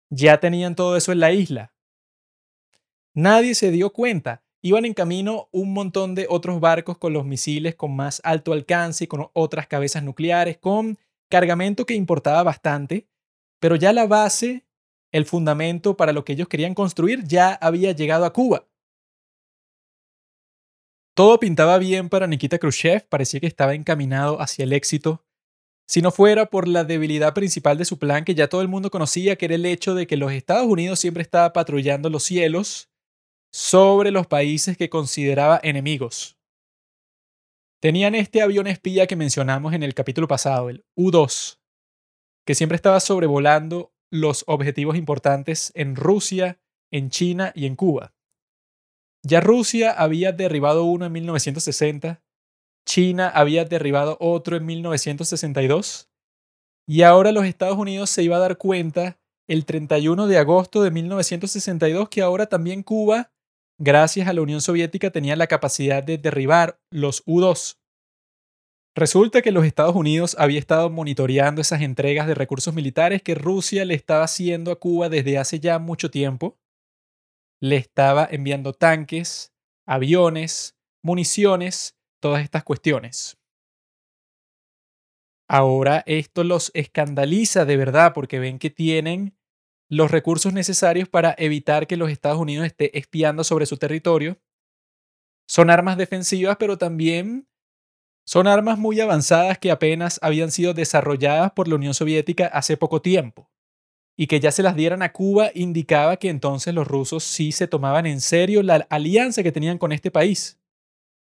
Ya 0.09 0.39
tenían 0.39 0.77
todo 0.77 0.97
eso 0.97 1.11
en 1.11 1.19
la 1.19 1.33
isla. 1.33 1.75
Nadie 3.13 3.57
se 3.57 3.73
dio 3.73 3.93
cuenta 3.93 4.44
Iban 4.67 4.87
en 4.87 4.95
camino 4.95 5.51
un 5.53 5.75
montón 5.75 6.15
de 6.15 6.27
otros 6.27 6.59
barcos 6.59 6.97
con 6.97 7.13
los 7.13 7.27
misiles 7.27 7.75
con 7.75 7.95
más 7.95 8.23
alto 8.25 8.55
alcance 8.55 9.05
y 9.05 9.07
con 9.07 9.29
otras 9.35 9.67
cabezas 9.67 10.03
nucleares, 10.03 10.57
con 10.57 10.99
cargamento 11.29 11.85
que 11.85 11.93
importaba 11.93 12.43
bastante, 12.43 13.07
pero 13.61 13.77
ya 13.77 13.93
la 13.93 14.07
base, 14.07 14.65
el 15.13 15.27
fundamento 15.27 15.99
para 15.99 16.15
lo 16.15 16.25
que 16.25 16.33
ellos 16.33 16.49
querían 16.49 16.73
construir 16.73 17.25
ya 17.25 17.53
había 17.53 17.93
llegado 17.93 18.25
a 18.25 18.33
Cuba. 18.33 18.67
Todo 21.15 21.39
pintaba 21.39 21.77
bien 21.77 22.09
para 22.09 22.27
Nikita 22.27 22.59
Khrushchev, 22.59 23.07
parecía 23.07 23.41
que 23.41 23.47
estaba 23.47 23.75
encaminado 23.75 24.41
hacia 24.41 24.63
el 24.63 24.73
éxito, 24.73 25.27
si 25.87 26.01
no 26.01 26.11
fuera 26.11 26.47
por 26.47 26.69
la 26.69 26.85
debilidad 26.85 27.35
principal 27.35 27.77
de 27.77 27.85
su 27.85 27.99
plan 27.99 28.25
que 28.25 28.35
ya 28.35 28.49
todo 28.49 28.63
el 28.63 28.69
mundo 28.69 28.91
conocía, 28.91 29.37
que 29.37 29.45
era 29.45 29.57
el 29.57 29.67
hecho 29.67 29.95
de 29.95 30.07
que 30.07 30.17
los 30.17 30.33
Estados 30.33 30.67
Unidos 30.67 31.01
siempre 31.01 31.23
estaba 31.23 31.53
patrullando 31.53 32.09
los 32.09 32.23
cielos 32.23 32.89
sobre 33.55 34.11
los 34.11 34.27
países 34.27 34.77
que 34.77 34.91
consideraba 34.91 35.61
enemigos. 35.63 36.37
Tenían 37.81 38.17
este 38.17 38.43
avión 38.43 38.67
espía 38.67 39.07
que 39.07 39.15
mencionamos 39.15 39.75
en 39.75 39.85
el 39.85 39.95
capítulo 39.95 40.27
pasado, 40.27 40.71
el 40.71 40.85
U-2, 40.97 41.61
que 42.45 42.57
siempre 42.57 42.75
estaba 42.75 42.99
sobrevolando 42.99 43.95
los 44.11 44.43
objetivos 44.49 44.97
importantes 44.97 45.71
en 45.77 45.95
Rusia, 45.95 46.59
en 46.91 47.11
China 47.11 47.53
y 47.55 47.67
en 47.67 47.77
Cuba. 47.77 48.13
Ya 49.23 49.41
Rusia 49.41 49.93
había 49.93 50.33
derribado 50.33 50.83
uno 50.83 51.07
en 51.07 51.13
1960, 51.13 52.25
China 52.85 53.29
había 53.29 53.65
derribado 53.65 54.17
otro 54.19 54.57
en 54.57 54.67
1962, 54.67 56.11
y 56.89 57.03
ahora 57.03 57.31
los 57.31 57.45
Estados 57.45 57.79
Unidos 57.79 58.11
se 58.11 58.25
iba 58.25 58.35
a 58.35 58.41
dar 58.41 58.59
cuenta 58.59 59.21
el 59.47 59.65
31 59.65 60.27
de 60.27 60.39
agosto 60.39 60.83
de 60.83 60.91
1962 60.91 62.09
que 62.09 62.21
ahora 62.21 62.47
también 62.47 62.83
Cuba 62.83 63.31
gracias 63.79 64.29
a 64.29 64.33
la 64.33 64.43
Unión 64.43 64.61
Soviética 64.61 65.11
tenía 65.11 65.37
la 65.37 65.47
capacidad 65.47 66.03
de 66.03 66.19
derribar 66.19 66.81
los 66.91 67.23
U-2. 67.27 67.79
Resulta 68.97 69.43
que 69.43 69.51
los 69.51 69.65
Estados 69.65 69.97
Unidos 69.97 70.37
había 70.39 70.61
estado 70.61 70.89
monitoreando 70.89 71.61
esas 71.61 71.83
entregas 71.83 72.29
de 72.29 72.35
recursos 72.35 72.75
militares 72.75 73.23
que 73.23 73.35
Rusia 73.35 73.85
le 73.85 73.95
estaba 73.95 74.25
haciendo 74.25 74.71
a 74.71 74.79
Cuba 74.79 75.09
desde 75.09 75.37
hace 75.37 75.59
ya 75.59 75.81
mucho 75.81 76.11
tiempo. 76.11 76.59
Le 77.61 77.77
estaba 77.77 78.29
enviando 78.31 78.73
tanques, 78.73 79.53
aviones, 79.85 80.77
municiones, 81.03 81.97
todas 82.21 82.45
estas 82.45 82.63
cuestiones. 82.63 83.37
Ahora 85.49 86.03
esto 86.07 86.45
los 86.45 86.71
escandaliza 86.75 87.65
de 87.65 87.77
verdad 87.77 88.13
porque 88.15 88.39
ven 88.39 88.59
que 88.59 88.71
tienen 88.71 89.37
los 89.97 90.11
recursos 90.11 90.53
necesarios 90.53 91.09
para 91.09 91.35
evitar 91.39 91.87
que 91.87 91.97
los 91.97 92.11
Estados 92.11 92.39
Unidos 92.39 92.67
esté 92.67 92.97
espiando 92.99 93.45
sobre 93.45 93.67
su 93.67 93.77
territorio. 93.77 94.39
Son 95.47 95.71
armas 95.71 95.97
defensivas, 95.97 96.57
pero 96.59 96.79
también 96.79 97.47
son 98.27 98.47
armas 98.47 98.79
muy 98.79 99.01
avanzadas 99.01 99.59
que 99.59 99.71
apenas 99.71 100.19
habían 100.23 100.51
sido 100.51 100.75
desarrolladas 100.75 101.53
por 101.53 101.69
la 101.69 101.77
Unión 101.77 101.95
Soviética 101.95 102.47
hace 102.47 102.77
poco 102.77 103.03
tiempo. 103.03 103.51
y 104.17 104.29
que 104.29 104.41
ya 104.41 104.53
se 104.53 104.63
las 104.63 104.77
dieran 104.77 105.03
a 105.03 105.13
Cuba 105.13 105.51
indicaba 105.55 106.17
que 106.19 106.29
entonces 106.29 106.75
los 106.75 106.87
rusos 106.87 107.25
sí 107.25 107.53
se 107.53 107.67
tomaban 107.69 108.07
en 108.07 108.21
serio 108.21 108.63
la 108.63 108.87
alianza 108.91 109.43
que 109.43 109.53
tenían 109.53 109.79
con 109.79 109.93
este 109.93 110.11
país. 110.11 110.59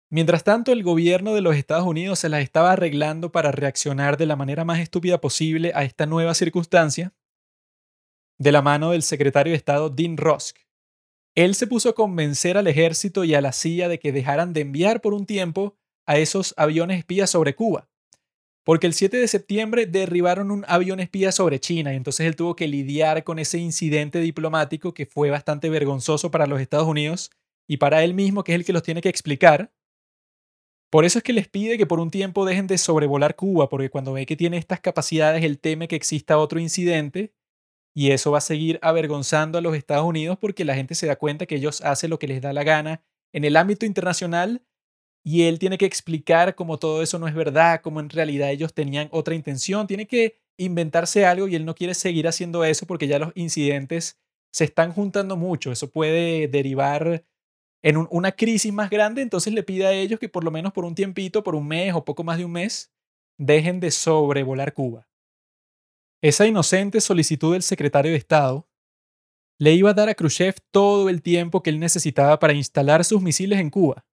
Mientras 0.09 0.43
tanto, 0.43 0.71
el 0.71 0.83
gobierno 0.83 1.33
de 1.33 1.41
los 1.41 1.55
Estados 1.55 1.85
Unidos 1.85 2.19
se 2.19 2.29
las 2.29 2.41
estaba 2.41 2.71
arreglando 2.73 3.31
para 3.31 3.51
reaccionar 3.51 4.17
de 4.17 4.25
la 4.25 4.37
manera 4.37 4.63
más 4.65 4.79
estúpida 4.79 5.19
posible 5.19 5.71
a 5.75 5.83
esta 5.83 6.05
nueva 6.05 6.33
circunstancia, 6.33 7.13
de 8.39 8.51
la 8.51 8.61
mano 8.61 8.91
del 8.91 9.03
secretario 9.03 9.51
de 9.51 9.57
Estado 9.57 9.89
Dean 9.89 10.17
Rusk. 10.17 10.57
Él 11.35 11.55
se 11.55 11.67
puso 11.67 11.89
a 11.89 11.95
convencer 11.95 12.57
al 12.57 12.67
ejército 12.67 13.23
y 13.23 13.35
a 13.35 13.41
la 13.41 13.51
CIA 13.51 13.89
de 13.89 13.99
que 13.99 14.11
dejaran 14.11 14.53
de 14.53 14.61
enviar 14.61 15.01
por 15.01 15.13
un 15.13 15.25
tiempo 15.25 15.77
a 16.05 16.17
esos 16.17 16.53
aviones 16.57 16.97
espías 16.97 17.29
sobre 17.29 17.53
Cuba, 17.53 17.89
porque 18.63 18.87
el 18.87 18.93
7 18.93 19.17
de 19.17 19.27
septiembre 19.27 19.85
derribaron 19.85 20.51
un 20.51 20.65
avión 20.67 20.99
espía 20.99 21.31
sobre 21.31 21.59
China 21.59 21.93
y 21.93 21.95
entonces 21.95 22.25
él 22.25 22.35
tuvo 22.35 22.55
que 22.55 22.67
lidiar 22.67 23.23
con 23.23 23.39
ese 23.39 23.59
incidente 23.59 24.19
diplomático 24.19 24.93
que 24.93 25.05
fue 25.05 25.29
bastante 25.29 25.69
vergonzoso 25.69 26.31
para 26.31 26.47
los 26.47 26.59
Estados 26.59 26.87
Unidos 26.87 27.31
y 27.67 27.77
para 27.77 28.03
él 28.03 28.13
mismo, 28.13 28.43
que 28.43 28.53
es 28.53 28.59
el 28.59 28.65
que 28.65 28.73
los 28.73 28.83
tiene 28.83 29.01
que 29.01 29.09
explicar. 29.09 29.71
Por 30.89 31.05
eso 31.05 31.19
es 31.19 31.23
que 31.23 31.33
les 31.33 31.47
pide 31.47 31.77
que 31.77 31.85
por 31.85 31.99
un 31.99 32.09
tiempo 32.09 32.45
dejen 32.45 32.65
de 32.67 32.77
sobrevolar 32.77 33.35
Cuba, 33.35 33.69
porque 33.69 33.89
cuando 33.89 34.13
ve 34.13 34.25
que 34.25 34.37
tiene 34.37 34.57
estas 34.57 34.79
capacidades, 34.79 35.43
él 35.43 35.59
teme 35.59 35.87
que 35.87 35.97
exista 35.97 36.37
otro 36.37 36.59
incidente 36.59 37.33
y 37.97 38.11
eso 38.11 38.29
va 38.29 38.37
a 38.37 38.41
seguir 38.41 38.77
avergonzando 38.83 39.57
a 39.57 39.61
los 39.61 39.75
Estados 39.75 40.05
Unidos 40.05 40.37
porque 40.39 40.63
la 40.63 40.75
gente 40.75 40.93
se 40.93 41.07
da 41.07 41.15
cuenta 41.15 41.47
que 41.47 41.55
ellos 41.55 41.81
hacen 41.81 42.11
lo 42.11 42.19
que 42.19 42.27
les 42.27 42.43
da 42.43 42.53
la 42.53 42.63
gana 42.63 43.01
en 43.33 43.43
el 43.43 43.55
ámbito 43.55 43.87
internacional 43.87 44.61
y 45.25 45.45
él 45.45 45.57
tiene 45.57 45.79
que 45.79 45.87
explicar 45.87 46.53
cómo 46.53 46.77
todo 46.77 47.01
eso 47.01 47.17
no 47.17 47.27
es 47.27 47.33
verdad, 47.33 47.81
cómo 47.81 47.99
en 47.99 48.11
realidad 48.11 48.51
ellos 48.51 48.75
tenían 48.75 49.09
otra 49.11 49.33
intención, 49.33 49.87
tiene 49.87 50.05
que 50.05 50.37
inventarse 50.59 51.25
algo 51.25 51.47
y 51.47 51.55
él 51.55 51.65
no 51.65 51.73
quiere 51.73 51.95
seguir 51.95 52.27
haciendo 52.27 52.63
eso 52.63 52.85
porque 52.85 53.07
ya 53.07 53.17
los 53.17 53.31
incidentes 53.33 54.19
se 54.53 54.65
están 54.65 54.93
juntando 54.93 55.35
mucho, 55.35 55.71
eso 55.71 55.89
puede 55.89 56.47
derivar 56.47 57.25
en 57.81 57.97
una 58.11 58.31
crisis 58.31 58.71
más 58.71 58.91
grande, 58.91 59.23
entonces 59.23 59.53
le 59.53 59.63
pide 59.63 59.87
a 59.87 59.93
ellos 59.93 60.19
que 60.19 60.29
por 60.29 60.43
lo 60.43 60.51
menos 60.51 60.71
por 60.71 60.85
un 60.85 60.93
tiempito, 60.93 61.43
por 61.43 61.55
un 61.55 61.67
mes 61.67 61.95
o 61.95 62.05
poco 62.05 62.23
más 62.23 62.37
de 62.37 62.45
un 62.45 62.51
mes, 62.51 62.91
dejen 63.39 63.79
de 63.79 63.89
sobrevolar 63.89 64.75
Cuba. 64.75 65.06
Esa 66.21 66.47
inocente 66.47 66.99
solicitud 66.99 67.53
del 67.53 67.61
secretario 67.61 68.11
de 68.11 68.17
Estado 68.17 68.67
le 69.59 69.73
iba 69.73 69.91
a 69.91 69.93
dar 69.93 70.09
a 70.09 70.15
Khrushchev 70.15 70.55
todo 70.71 71.09
el 71.09 71.21
tiempo 71.21 71.61
que 71.61 71.69
él 71.69 71.79
necesitaba 71.79 72.39
para 72.39 72.53
instalar 72.53 73.03
sus 73.05 73.21
misiles 73.21 73.59
en 73.59 73.69
Cuba. 73.69 74.05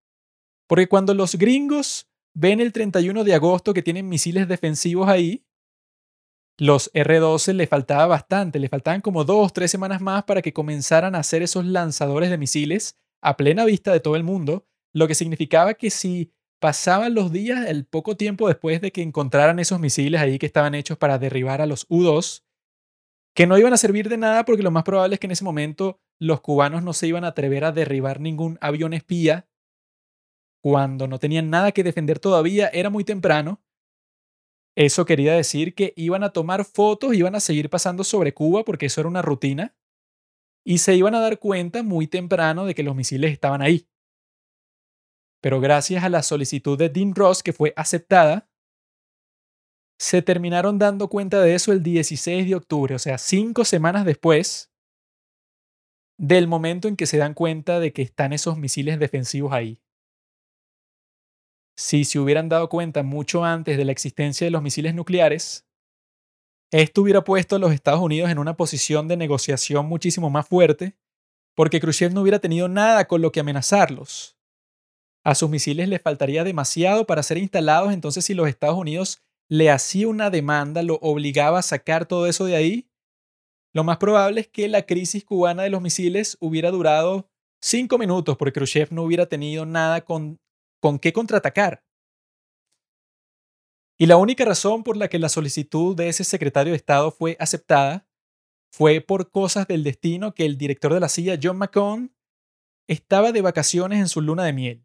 Porque 0.66 0.88
cuando 0.88 1.14
los 1.14 1.36
gringos 1.36 2.08
ven 2.34 2.60
el 2.60 2.72
31 2.72 3.24
de 3.24 3.34
agosto 3.34 3.74
que 3.74 3.82
tienen 3.82 4.08
misiles 4.08 4.48
defensivos 4.48 5.08
ahí, 5.08 5.46
los 6.58 6.90
R-12 6.94 7.52
le 7.54 7.66
faltaba 7.66 8.06
bastante, 8.06 8.58
le 8.58 8.68
faltaban 8.68 9.00
como 9.00 9.24
dos, 9.24 9.52
tres 9.52 9.70
semanas 9.70 10.00
más 10.00 10.24
para 10.24 10.40
que 10.40 10.52
comenzaran 10.52 11.14
a 11.14 11.18
hacer 11.18 11.42
esos 11.42 11.64
lanzadores 11.64 12.30
de 12.30 12.38
misiles 12.38 12.96
a 13.22 13.36
plena 13.36 13.64
vista 13.64 13.92
de 13.92 14.00
todo 14.00 14.16
el 14.16 14.24
mundo, 14.24 14.66
lo 14.92 15.08
que 15.08 15.14
significaba 15.14 15.74
que 15.74 15.90
si 15.90 16.32
pasaban 16.64 17.12
los 17.12 17.30
días, 17.30 17.66
el 17.68 17.84
poco 17.84 18.16
tiempo 18.16 18.48
después 18.48 18.80
de 18.80 18.90
que 18.90 19.02
encontraran 19.02 19.58
esos 19.58 19.78
misiles 19.78 20.18
ahí 20.18 20.38
que 20.38 20.46
estaban 20.46 20.74
hechos 20.74 20.96
para 20.96 21.18
derribar 21.18 21.60
a 21.60 21.66
los 21.66 21.84
U-2, 21.90 22.42
que 23.34 23.46
no 23.46 23.58
iban 23.58 23.74
a 23.74 23.76
servir 23.76 24.08
de 24.08 24.16
nada 24.16 24.46
porque 24.46 24.62
lo 24.62 24.70
más 24.70 24.82
probable 24.82 25.12
es 25.12 25.20
que 25.20 25.26
en 25.26 25.32
ese 25.32 25.44
momento 25.44 26.00
los 26.18 26.40
cubanos 26.40 26.82
no 26.82 26.94
se 26.94 27.06
iban 27.06 27.22
a 27.24 27.28
atrever 27.28 27.66
a 27.66 27.72
derribar 27.72 28.18
ningún 28.18 28.56
avión 28.62 28.94
espía 28.94 29.46
cuando 30.62 31.06
no 31.06 31.18
tenían 31.18 31.50
nada 31.50 31.70
que 31.72 31.84
defender 31.84 32.18
todavía, 32.18 32.68
era 32.68 32.88
muy 32.88 33.04
temprano. 33.04 33.60
Eso 34.74 35.04
quería 35.04 35.34
decir 35.34 35.74
que 35.74 35.92
iban 35.96 36.24
a 36.24 36.30
tomar 36.30 36.64
fotos, 36.64 37.12
iban 37.12 37.34
a 37.34 37.40
seguir 37.40 37.68
pasando 37.68 38.04
sobre 38.04 38.32
Cuba 38.32 38.64
porque 38.64 38.86
eso 38.86 39.02
era 39.02 39.10
una 39.10 39.20
rutina 39.20 39.76
y 40.64 40.78
se 40.78 40.96
iban 40.96 41.14
a 41.14 41.20
dar 41.20 41.38
cuenta 41.38 41.82
muy 41.82 42.06
temprano 42.06 42.64
de 42.64 42.74
que 42.74 42.84
los 42.84 42.96
misiles 42.96 43.32
estaban 43.32 43.60
ahí. 43.60 43.86
Pero 45.44 45.60
gracias 45.60 46.02
a 46.02 46.08
la 46.08 46.22
solicitud 46.22 46.78
de 46.78 46.88
Dean 46.88 47.14
Ross, 47.14 47.42
que 47.42 47.52
fue 47.52 47.74
aceptada, 47.76 48.48
se 50.00 50.22
terminaron 50.22 50.78
dando 50.78 51.10
cuenta 51.10 51.42
de 51.42 51.54
eso 51.54 51.70
el 51.70 51.82
16 51.82 52.48
de 52.48 52.54
octubre, 52.54 52.94
o 52.94 52.98
sea, 52.98 53.18
cinco 53.18 53.66
semanas 53.66 54.06
después 54.06 54.72
del 56.18 56.48
momento 56.48 56.88
en 56.88 56.96
que 56.96 57.04
se 57.04 57.18
dan 57.18 57.34
cuenta 57.34 57.78
de 57.78 57.92
que 57.92 58.00
están 58.00 58.32
esos 58.32 58.56
misiles 58.56 58.98
defensivos 58.98 59.52
ahí. 59.52 59.82
Si 61.76 62.06
se 62.06 62.18
hubieran 62.18 62.48
dado 62.48 62.70
cuenta 62.70 63.02
mucho 63.02 63.44
antes 63.44 63.76
de 63.76 63.84
la 63.84 63.92
existencia 63.92 64.46
de 64.46 64.50
los 64.50 64.62
misiles 64.62 64.94
nucleares, 64.94 65.68
esto 66.72 67.02
hubiera 67.02 67.22
puesto 67.22 67.56
a 67.56 67.58
los 67.58 67.74
Estados 67.74 68.00
Unidos 68.00 68.30
en 68.30 68.38
una 68.38 68.56
posición 68.56 69.08
de 69.08 69.18
negociación 69.18 69.84
muchísimo 69.84 70.30
más 70.30 70.48
fuerte, 70.48 70.96
porque 71.54 71.80
Khrushchev 71.80 72.14
no 72.14 72.22
hubiera 72.22 72.38
tenido 72.38 72.66
nada 72.66 73.06
con 73.06 73.20
lo 73.20 73.30
que 73.30 73.40
amenazarlos. 73.40 74.33
A 75.24 75.34
sus 75.34 75.48
misiles 75.48 75.88
les 75.88 76.02
faltaría 76.02 76.44
demasiado 76.44 77.06
para 77.06 77.22
ser 77.22 77.38
instalados, 77.38 77.92
entonces 77.92 78.24
si 78.24 78.34
los 78.34 78.48
Estados 78.48 78.76
Unidos 78.76 79.22
le 79.48 79.70
hacía 79.70 80.08
una 80.08 80.30
demanda, 80.30 80.82
lo 80.82 80.96
obligaba 80.96 81.58
a 81.58 81.62
sacar 81.62 82.06
todo 82.06 82.26
eso 82.26 82.44
de 82.44 82.56
ahí, 82.56 82.88
lo 83.74 83.82
más 83.82 83.98
probable 83.98 84.42
es 84.42 84.48
que 84.48 84.68
la 84.68 84.86
crisis 84.86 85.24
cubana 85.24 85.64
de 85.64 85.70
los 85.70 85.82
misiles 85.82 86.36
hubiera 86.40 86.70
durado 86.70 87.28
cinco 87.60 87.98
minutos, 87.98 88.36
porque 88.36 88.52
Khrushchev 88.52 88.92
no 88.92 89.02
hubiera 89.02 89.26
tenido 89.26 89.66
nada 89.66 90.04
con, 90.04 90.38
con 90.80 91.00
qué 91.00 91.12
contraatacar. 91.12 91.82
Y 93.98 94.06
la 94.06 94.16
única 94.16 94.44
razón 94.44 94.84
por 94.84 94.96
la 94.96 95.08
que 95.08 95.18
la 95.18 95.28
solicitud 95.28 95.96
de 95.96 96.08
ese 96.08 96.22
secretario 96.22 96.72
de 96.72 96.76
Estado 96.76 97.10
fue 97.10 97.36
aceptada 97.40 98.06
fue 98.72 99.00
por 99.00 99.30
cosas 99.30 99.66
del 99.66 99.84
destino 99.84 100.34
que 100.34 100.44
el 100.46 100.56
director 100.56 100.92
de 100.94 101.00
la 101.00 101.08
CIA, 101.08 101.38
John 101.42 101.58
McCone, 101.58 102.10
estaba 102.88 103.32
de 103.32 103.40
vacaciones 103.40 103.98
en 104.00 104.08
su 104.08 104.20
luna 104.20 104.44
de 104.44 104.52
miel. 104.52 104.83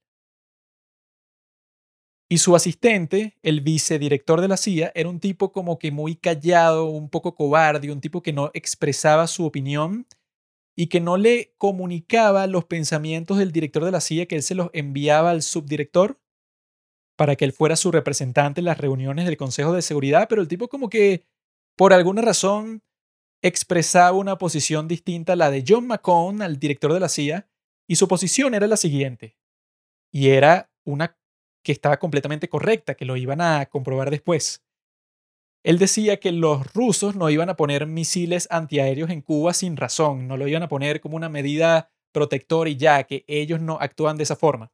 Y 2.32 2.38
su 2.38 2.56
asistente, 2.56 3.36
el 3.42 3.62
vicedirector 3.62 4.40
de 4.40 4.48
la 4.48 4.58
CIA, 4.58 4.92
era 4.94 5.10
un 5.10 5.20
tipo 5.20 5.52
como 5.52 5.80
que 5.80 5.92
muy 5.92 6.16
callado, 6.16 6.86
un 6.86 7.10
poco 7.10 7.34
cobarde, 7.34 7.92
un 7.92 8.02
tipo 8.02 8.22
que 8.22 8.34
no 8.34 8.52
expresaba 8.54 9.26
su 9.26 9.46
opinión 9.46 10.06
y 10.78 10.88
que 10.88 11.00
no 11.00 11.18
le 11.18 11.56
comunicaba 11.58 12.46
los 12.46 12.66
pensamientos 12.66 13.40
del 13.40 13.52
director 13.52 13.84
de 13.84 13.92
la 13.92 14.00
CIA, 14.00 14.28
que 14.28 14.36
él 14.36 14.44
se 14.44 14.54
los 14.54 14.70
enviaba 14.74 15.32
al 15.32 15.42
subdirector 15.42 16.22
para 17.18 17.36
que 17.36 17.46
él 17.46 17.52
fuera 17.52 17.76
su 17.76 17.92
representante 17.92 18.62
en 18.62 18.66
las 18.66 18.78
reuniones 18.78 19.26
del 19.26 19.36
Consejo 19.36 19.74
de 19.74 19.82
Seguridad, 19.82 20.28
pero 20.30 20.42
el 20.42 20.48
tipo 20.48 20.70
como 20.70 20.88
que 20.88 21.26
por 21.76 21.94
alguna 21.94 22.22
razón 22.22 22.84
expresaba 23.42 24.18
una 24.18 24.38
posición 24.38 24.88
distinta 24.88 25.34
a 25.34 25.36
la 25.36 25.52
de 25.52 25.66
John 25.68 25.88
McCone, 25.88 26.46
al 26.46 26.60
director 26.60 26.94
de 26.94 27.00
la 27.00 27.10
CIA, 27.10 27.50
y 27.88 27.96
su 27.96 28.08
posición 28.08 28.54
era 28.54 28.68
la 28.68 28.78
siguiente, 28.78 29.36
y 30.14 30.30
era 30.30 30.72
una 30.86 31.19
que 31.70 31.74
estaba 31.74 31.98
completamente 32.00 32.50
correcta, 32.50 32.96
que 32.96 33.06
lo 33.06 33.16
iban 33.16 33.42
a 33.42 33.68
comprobar 33.68 34.10
después. 34.10 34.64
Él 35.64 35.78
decía 35.78 36.20
que 36.20 36.32
los 36.32 36.74
rusos 36.74 37.16
no 37.16 37.30
iban 37.30 37.48
a 37.50 37.56
poner 37.56 37.86
misiles 37.86 38.48
antiaéreos 38.50 39.12
en 39.12 39.22
Cuba 39.22 39.54
sin 39.54 39.78
razón, 39.78 40.28
no 40.28 40.36
lo 40.36 40.48
iban 40.48 40.64
a 40.64 40.68
poner 40.68 41.00
como 41.00 41.16
una 41.16 41.30
medida 41.30 41.92
protectora 42.12 42.72
y 42.72 42.76
ya, 42.76 43.04
que 43.04 43.24
ellos 43.28 43.62
no 43.62 43.78
actúan 43.80 44.18
de 44.18 44.24
esa 44.24 44.36
forma 44.36 44.72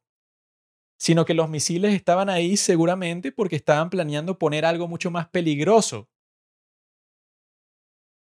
sino 0.98 1.26
que 1.26 1.34
los 1.34 1.50
misiles 1.50 1.94
estaban 1.94 2.30
ahí 2.30 2.56
seguramente 2.56 3.30
porque 3.30 3.56
estaban 3.56 3.90
planeando 3.90 4.38
poner 4.38 4.64
algo 4.64 4.88
mucho 4.88 5.10
más 5.10 5.28
peligroso. 5.28 6.08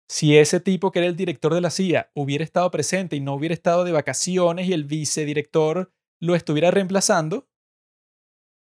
Si 0.09 0.39
ese 0.39 0.60
tipo 0.60 0.91
que 0.91 1.01
era 1.01 1.09
el 1.09 1.17
director 1.17 1.52
de 1.52 1.60
la 1.60 1.70
CIA 1.70 2.10
hubiera 2.15 2.43
estado 2.43 2.70
presente 2.70 3.15
y 3.15 3.20
no 3.20 3.35
hubiera 3.35 3.52
estado 3.52 3.85
de 3.85 3.93
vacaciones 3.93 4.68
y 4.68 4.73
el 4.73 4.85
vicedirector 4.85 5.93
lo 6.18 6.35
estuviera 6.35 6.70
reemplazando, 6.70 7.47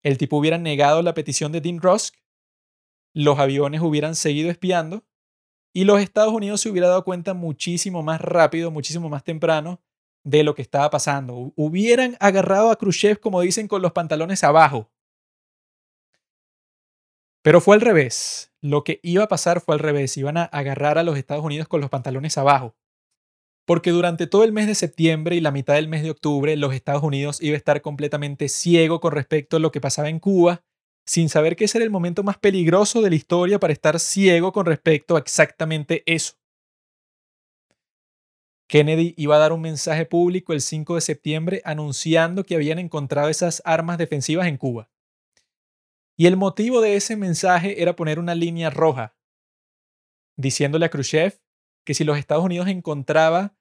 el 0.03 0.19
tipo 0.19 0.37
hubiera 0.37 0.59
negado 0.59 1.03
la 1.03 1.15
petición 1.15 1.53
de 1.53 1.61
Dean 1.61 1.81
Rusk, 1.81 2.15
los 3.13 3.39
aviones 3.39 3.81
hubieran 3.81 4.15
seguido 4.15 4.51
espiando 4.51 5.05
y 5.73 5.85
los 5.85 6.01
Estados 6.01 6.33
Unidos 6.33 6.61
se 6.61 6.71
hubiera 6.71 6.89
dado 6.89 7.05
cuenta 7.05 7.35
muchísimo 7.35 8.03
más 8.03 8.21
rápido, 8.21 8.71
muchísimo 8.71 9.09
más 9.09 9.25
temprano 9.25 9.81
de 10.25 10.43
lo 10.43 10.55
que 10.55 10.63
estaba 10.63 10.91
pasando. 10.91 11.53
Hubieran 11.57 12.17
agarrado 12.21 12.71
a 12.71 12.77
Khrushchev, 12.77 13.21
como 13.21 13.41
dicen, 13.41 13.69
con 13.69 13.83
los 13.83 13.93
pantalones 13.93 14.45
abajo. 14.45 14.91
Pero 17.43 17.61
fue 17.61 17.77
al 17.77 17.81
revés. 17.81 18.53
Lo 18.61 18.85
que 18.85 19.01
iba 19.03 19.25
a 19.25 19.29
pasar 19.29 19.61
fue 19.61 19.75
al 19.75 19.79
revés. 19.79 20.17
Iban 20.17 20.37
a 20.37 20.45
agarrar 20.45 20.99
a 20.99 21.03
los 21.03 21.17
Estados 21.17 21.45
Unidos 21.45 21.69
con 21.69 21.81
los 21.81 21.89
pantalones 21.89 22.37
abajo. 22.37 22.77
Porque 23.67 23.91
durante 23.91 24.27
todo 24.27 24.45
el 24.45 24.53
mes 24.53 24.67
de 24.67 24.75
septiembre 24.75 25.37
y 25.37 25.41
la 25.41 25.53
mitad 25.53 25.75
del 25.75 25.89
mes 25.89 26.03
de 26.03 26.11
octubre, 26.11 26.57
los 26.57 26.75
Estados 26.75 27.03
Unidos 27.03 27.43
iba 27.43 27.55
a 27.55 27.59
estar 27.59 27.83
completamente 27.83 28.49
ciego 28.49 29.01
con 29.01 29.13
respecto 29.13 29.57
a 29.57 29.61
lo 29.61 29.71
que 29.71 29.81
pasaba 29.81 30.09
en 30.09 30.19
Cuba, 30.19 30.65
sin 31.07 31.29
saber 31.29 31.57
que 31.57 31.65
ese 31.65 31.79
era 31.79 31.85
el 31.85 31.91
momento 31.91 32.23
más 32.23 32.39
peligroso 32.39 33.03
de 33.03 33.11
la 33.11 33.17
historia 33.17 33.59
para 33.59 33.73
estar 33.73 33.99
ciego 34.01 34.53
con 34.53 34.67
respecto 34.67 35.17
a 35.17 35.19
exactamente 35.19 36.03
eso. 36.07 36.35
Kennedy 38.69 39.15
iba 39.17 39.35
a 39.35 39.41
dar 39.41 39.53
un 39.53 39.61
mensaje 39.61 40.07
público 40.07 40.53
el 40.53 40.61
5 40.61 40.95
de 40.95 41.01
septiembre 41.01 41.61
anunciando 41.65 42.45
que 42.45 42.55
habían 42.55 42.79
encontrado 42.79 43.29
esas 43.29 43.61
armas 43.65 43.99
defensivas 43.99 44.47
en 44.47 44.57
Cuba. 44.57 44.89
Y 46.17 46.27
el 46.27 46.37
motivo 46.37 46.81
de 46.81 46.95
ese 46.95 47.17
mensaje 47.17 47.83
era 47.83 47.97
poner 47.97 48.21
una 48.21 48.37
línea 48.37 48.71
roja, 48.71 49.17
diciéndole 50.37 50.87
a 50.87 50.91
Khrushchev 50.91 51.41
que 51.85 51.95
si 51.95 52.05
los 52.05 52.19
Estados 52.19 52.45
Unidos 52.45 52.69
encontraba 52.69 53.55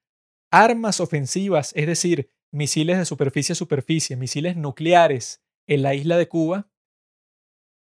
armas 0.52 1.00
ofensivas, 1.00 1.74
es 1.76 1.88
decir, 1.88 2.32
misiles 2.52 2.98
de 2.98 3.06
superficie 3.06 3.54
a 3.54 3.56
superficie, 3.56 4.16
misiles 4.16 4.56
nucleares 4.56 5.44
en 5.68 5.84
la 5.84 5.94
isla 5.94 6.18
de 6.18 6.28
Cuba, 6.28 6.70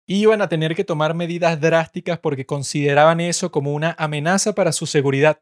iban 0.07 0.41
a 0.41 0.49
tener 0.49 0.75
que 0.75 0.83
tomar 0.83 1.13
medidas 1.13 1.59
drásticas 1.59 2.19
porque 2.19 2.45
consideraban 2.45 3.19
eso 3.19 3.51
como 3.51 3.73
una 3.73 3.95
amenaza 3.97 4.53
para 4.53 4.71
su 4.71 4.85
seguridad. 4.85 5.41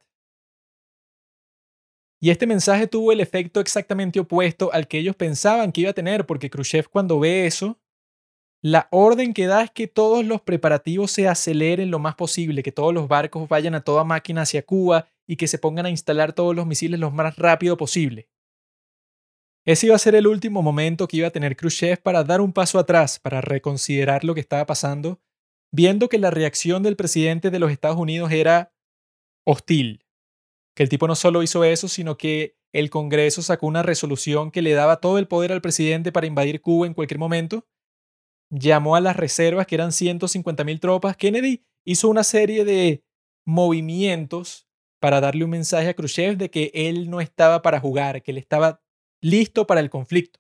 Y 2.22 2.30
este 2.30 2.48
mensaje 2.48 2.88
tuvo 2.88 3.12
el 3.12 3.20
efecto 3.20 3.60
exactamente 3.60 4.20
opuesto 4.20 4.72
al 4.72 4.88
que 4.88 4.98
ellos 4.98 5.16
pensaban 5.16 5.74
que 5.74 5.82
iba 5.82 5.90
a 5.90 5.94
tener, 5.94 6.26
porque 6.26 6.50
Khrushchev 6.50 6.88
cuando 6.88 7.20
ve 7.20 7.46
eso, 7.46 7.82
la 8.64 8.88
orden 8.92 9.34
que 9.34 9.46
da 9.46 9.62
es 9.62 9.72
que 9.72 9.88
todos 9.88 10.24
los 10.26 10.42
preparativos 10.42 11.12
se 11.12 11.28
aceleren 11.28 11.92
lo 11.92 12.00
más 12.00 12.16
posible, 12.16 12.64
que 12.64 12.72
todos 12.72 12.94
los 12.94 13.10
barcos 13.10 13.50
vayan 13.50 13.76
a 13.76 13.84
toda 13.84 14.06
máquina 14.06 14.44
hacia 14.44 14.66
Cuba 14.66 15.10
y 15.28 15.36
que 15.36 15.48
se 15.48 15.60
pongan 15.60 15.86
a 15.86 15.90
instalar 15.90 16.32
todos 16.32 16.56
los 16.56 16.66
misiles 16.66 16.98
lo 16.98 17.12
más 17.12 17.36
rápido 17.36 17.76
posible. 17.76 18.30
Ese 19.66 19.88
iba 19.88 19.96
a 19.96 20.00
ser 20.00 20.16
el 20.16 20.28
último 20.28 20.62
momento 20.62 21.10
que 21.10 21.18
iba 21.18 21.28
a 21.28 21.32
tener 21.32 21.58
Khrushchev 21.58 22.02
para 22.02 22.24
dar 22.24 22.40
un 22.40 22.54
paso 22.54 22.80
atrás, 22.80 23.20
para 23.20 23.42
reconsiderar 23.42 24.24
lo 24.24 24.34
que 24.34 24.40
estaba 24.40 24.66
pasando, 24.66 25.20
viendo 25.74 26.08
que 26.08 26.18
la 26.18 26.32
reacción 26.32 26.84
del 26.84 26.96
presidente 26.96 27.52
de 27.52 27.60
los 27.60 27.70
Estados 27.70 27.98
Unidos 27.98 28.32
era 28.32 28.74
hostil. 29.46 30.06
Que 30.74 30.84
el 30.84 30.90
tipo 30.90 31.08
no 31.10 31.16
solo 31.16 31.44
hizo 31.44 31.66
eso, 31.66 31.90
sino 31.90 32.18
que 32.18 32.58
el 32.72 32.90
Congreso 32.90 33.42
sacó 33.42 33.68
una 33.68 33.84
resolución 33.84 34.52
que 34.52 34.62
le 34.62 34.72
daba 34.72 35.02
todo 35.02 35.18
el 35.18 35.28
poder 35.28 35.52
al 35.52 35.62
presidente 35.62 36.14
para 36.14 36.28
invadir 36.28 36.62
Cuba 36.62 36.88
en 36.88 36.94
cualquier 36.94 37.20
momento. 37.20 37.66
Llamó 38.56 38.96
a 38.96 39.02
las 39.02 39.16
reservas, 39.16 39.66
que 39.66 39.76
eran 39.76 39.90
150.000 39.90 40.80
tropas. 40.80 41.18
Kennedy 41.18 41.66
hizo 41.86 42.08
una 42.08 42.24
serie 42.24 42.66
de 42.66 43.04
movimientos 43.46 44.68
para 45.02 45.20
darle 45.20 45.44
un 45.44 45.50
mensaje 45.50 45.90
a 45.90 45.96
Khrushchev 45.96 46.38
de 46.38 46.52
que 46.52 46.72
él 46.74 47.10
no 47.10 47.20
estaba 47.20 47.64
para 47.64 47.80
jugar, 47.80 48.22
que 48.22 48.32
él 48.32 48.38
estaba 48.38 48.82
listo 49.22 49.66
para 49.66 49.82
el 49.82 49.90
conflicto. 49.90 50.40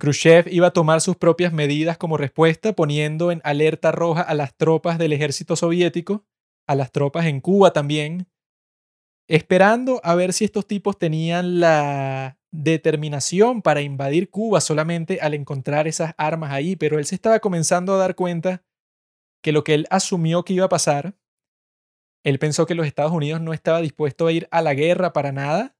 Khrushchev 0.00 0.48
iba 0.50 0.68
a 0.68 0.72
tomar 0.72 1.00
sus 1.00 1.16
propias 1.16 1.52
medidas 1.52 1.98
como 1.98 2.16
respuesta, 2.16 2.72
poniendo 2.72 3.30
en 3.30 3.40
alerta 3.44 3.92
roja 3.92 4.22
a 4.22 4.34
las 4.34 4.56
tropas 4.56 4.98
del 4.98 5.12
ejército 5.12 5.56
soviético, 5.56 6.24
a 6.66 6.74
las 6.74 6.90
tropas 6.90 7.26
en 7.26 7.40
Cuba 7.40 7.72
también, 7.72 8.28
esperando 9.28 10.00
a 10.02 10.14
ver 10.14 10.32
si 10.32 10.44
estos 10.44 10.66
tipos 10.66 10.98
tenían 10.98 11.60
la 11.60 12.38
determinación 12.52 13.62
para 13.62 13.80
invadir 13.80 14.30
Cuba 14.30 14.60
solamente 14.60 15.20
al 15.20 15.34
encontrar 15.34 15.88
esas 15.88 16.14
armas 16.18 16.52
ahí, 16.52 16.76
pero 16.76 16.98
él 16.98 17.06
se 17.06 17.14
estaba 17.14 17.40
comenzando 17.40 17.94
a 17.94 17.98
dar 17.98 18.14
cuenta 18.14 18.62
que 19.42 19.52
lo 19.52 19.64
que 19.64 19.74
él 19.74 19.86
asumió 19.90 20.44
que 20.44 20.52
iba 20.52 20.66
a 20.66 20.68
pasar, 20.68 21.16
él 22.22 22.38
pensó 22.38 22.66
que 22.66 22.74
los 22.74 22.86
Estados 22.86 23.12
Unidos 23.12 23.40
no 23.40 23.52
estaba 23.52 23.80
dispuesto 23.80 24.26
a 24.26 24.32
ir 24.32 24.46
a 24.52 24.62
la 24.62 24.74
guerra 24.74 25.12
para 25.12 25.32
nada, 25.32 25.76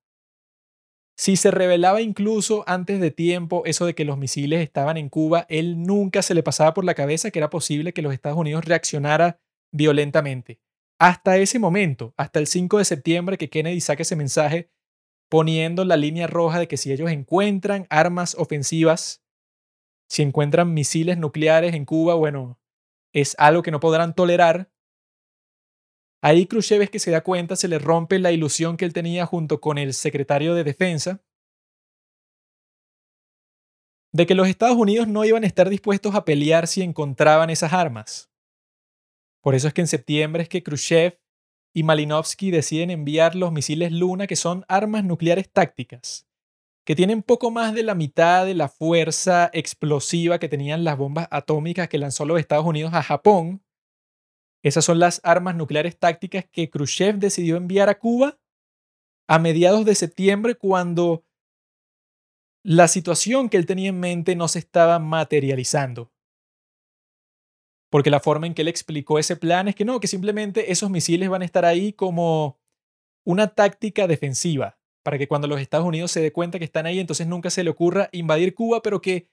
si 1.17 1.37
se 1.37 1.51
revelaba 1.51 2.01
incluso 2.01 2.65
antes 2.67 3.01
de 3.01 3.11
tiempo 3.11 3.63
eso 3.67 3.87
de 3.87 3.95
que 3.95 4.05
los 4.05 4.19
misiles 4.19 4.63
estaban 4.63 4.97
en 4.97 5.09
Cuba, 5.09 5.47
él 5.49 5.83
nunca 5.83 6.23
se 6.23 6.35
le 6.35 6.43
pasaba 6.43 6.75
por 6.75 6.85
la 6.85 6.95
cabeza 6.95 7.31
que 7.31 7.39
era 7.39 7.51
posible 7.51 7.93
que 7.93 8.03
los 8.03 8.15
Estados 8.15 8.39
Unidos 8.39 8.65
reaccionara 8.65 9.39
violentamente. 9.71 10.59
Hasta 10.99 11.37
ese 11.37 11.59
momento, 11.59 12.15
hasta 12.17 12.39
el 12.39 12.47
5 12.47 12.79
de 12.79 12.85
septiembre 12.85 13.39
que 13.39 13.51
Kennedy 13.51 13.81
saque 13.81 14.03
ese 14.03 14.17
mensaje 14.17 14.71
poniendo 15.33 15.87
la 15.87 15.97
línea 15.97 16.27
roja 16.27 16.59
de 16.59 16.69
que 16.69 16.77
si 16.77 16.93
ellos 16.93 17.11
encuentran 17.11 17.87
armas 17.89 18.35
ofensivas, 18.35 19.25
si 20.07 20.21
encuentran 20.21 20.75
misiles 20.75 21.17
nucleares 21.17 21.73
en 21.73 21.87
Cuba, 21.87 22.13
bueno, 22.13 22.61
es 23.15 23.35
algo 23.39 23.63
que 23.63 23.71
no 23.71 23.81
podrán 23.81 24.15
tolerar 24.15 24.71
Ahí 26.21 26.45
Khrushchev 26.47 26.83
es 26.83 26.91
que 26.91 26.99
se 26.99 27.11
da 27.11 27.23
cuenta, 27.23 27.57
se 27.57 27.67
le 27.67 27.79
rompe 27.79 28.19
la 28.19 28.31
ilusión 28.31 28.77
que 28.77 28.85
él 28.85 28.93
tenía 28.93 29.25
junto 29.25 29.63
con 29.63 29.79
el 29.79 29.95
secretario 29.95 30.55
de 30.55 30.65
Defensa 30.65 31.25
de 34.13 34.27
que 34.27 34.35
los 34.35 34.49
Estados 34.49 34.77
Unidos 34.77 35.09
no 35.09 35.25
iban 35.25 35.45
a 35.45 35.47
estar 35.47 35.71
dispuestos 35.71 36.15
a 36.15 36.27
pelear 36.27 36.67
si 36.67 36.83
encontraban 36.83 37.49
esas 37.49 37.73
armas. 37.73 38.31
Por 39.41 39.55
eso 39.55 39.67
es 39.67 39.73
que 39.73 39.81
en 39.81 39.87
septiembre 39.87 40.43
es 40.43 40.51
que 40.51 40.63
Khrushchev 40.63 41.22
y 41.75 41.83
Malinovsky 41.83 42.51
deciden 42.51 42.91
enviar 42.91 43.35
los 43.35 43.53
misiles 43.53 43.93
Luna, 43.93 44.27
que 44.27 44.37
son 44.37 44.65
armas 44.69 45.05
nucleares 45.05 45.51
tácticas, 45.51 46.27
que 46.85 46.95
tienen 46.95 47.23
poco 47.23 47.51
más 47.51 47.75
de 47.75 47.83
la 47.83 47.95
mitad 47.95 48.45
de 48.45 48.55
la 48.55 48.69
fuerza 48.69 49.51
explosiva 49.53 50.39
que 50.39 50.49
tenían 50.49 50.85
las 50.85 50.99
bombas 50.99 51.29
atómicas 51.31 51.89
que 51.89 51.99
lanzó 51.99 52.25
los 52.25 52.39
Estados 52.39 52.67
Unidos 52.67 52.93
a 52.95 53.03
Japón 53.03 53.63
esas 54.63 54.85
son 54.85 55.01
las 55.01 55.21
armas 55.25 55.57
nucleares 55.57 55.99
tácticas 55.99 56.45
que 56.51 56.71
Khrushchev 56.71 57.19
decidió 57.19 57.57
enviar 57.57 57.89
a 57.89 57.99
Cuba 57.99 58.39
a 59.29 59.39
mediados 59.39 59.85
de 59.85 59.95
septiembre 59.95 60.55
cuando 60.55 61.25
la 62.63 62.87
situación 62.87 63.49
que 63.49 63.57
él 63.57 63.67
tenía 63.67 63.89
en 63.89 63.99
mente 63.99 64.37
no 64.37 64.47
se 64.47 64.61
estaba 64.61 65.01
materializando. 65.01 66.12
Porque 67.93 68.09
la 68.09 68.21
forma 68.21 68.47
en 68.47 68.55
que 68.55 68.63
él 68.63 68.69
explicó 68.69 69.19
ese 69.19 69.37
plan 69.37 69.69
es 69.69 69.75
que 69.75 69.85
no, 69.85 70.01
que 70.01 70.07
simplemente 70.07 70.73
esos 70.73 70.89
misiles 70.89 71.29
van 71.29 71.43
a 71.43 71.45
estar 71.45 71.67
ahí 71.67 71.93
como 71.93 72.59
una 73.23 73.49
táctica 73.49 74.07
defensiva, 74.07 74.79
para 75.05 75.19
que 75.19 75.29
cuando 75.29 75.47
los 75.47 75.61
Estados 75.61 75.87
Unidos 75.87 76.11
se 76.11 76.23
dé 76.23 76.33
cuenta 76.33 76.59
que 76.59 76.65
están 76.65 76.87
ahí, 76.87 77.01
entonces 77.01 77.27
nunca 77.27 77.51
se 77.51 77.63
le 77.63 77.69
ocurra 77.69 78.09
invadir 78.13 78.55
Cuba, 78.55 78.81
pero 78.81 79.03
que 79.03 79.29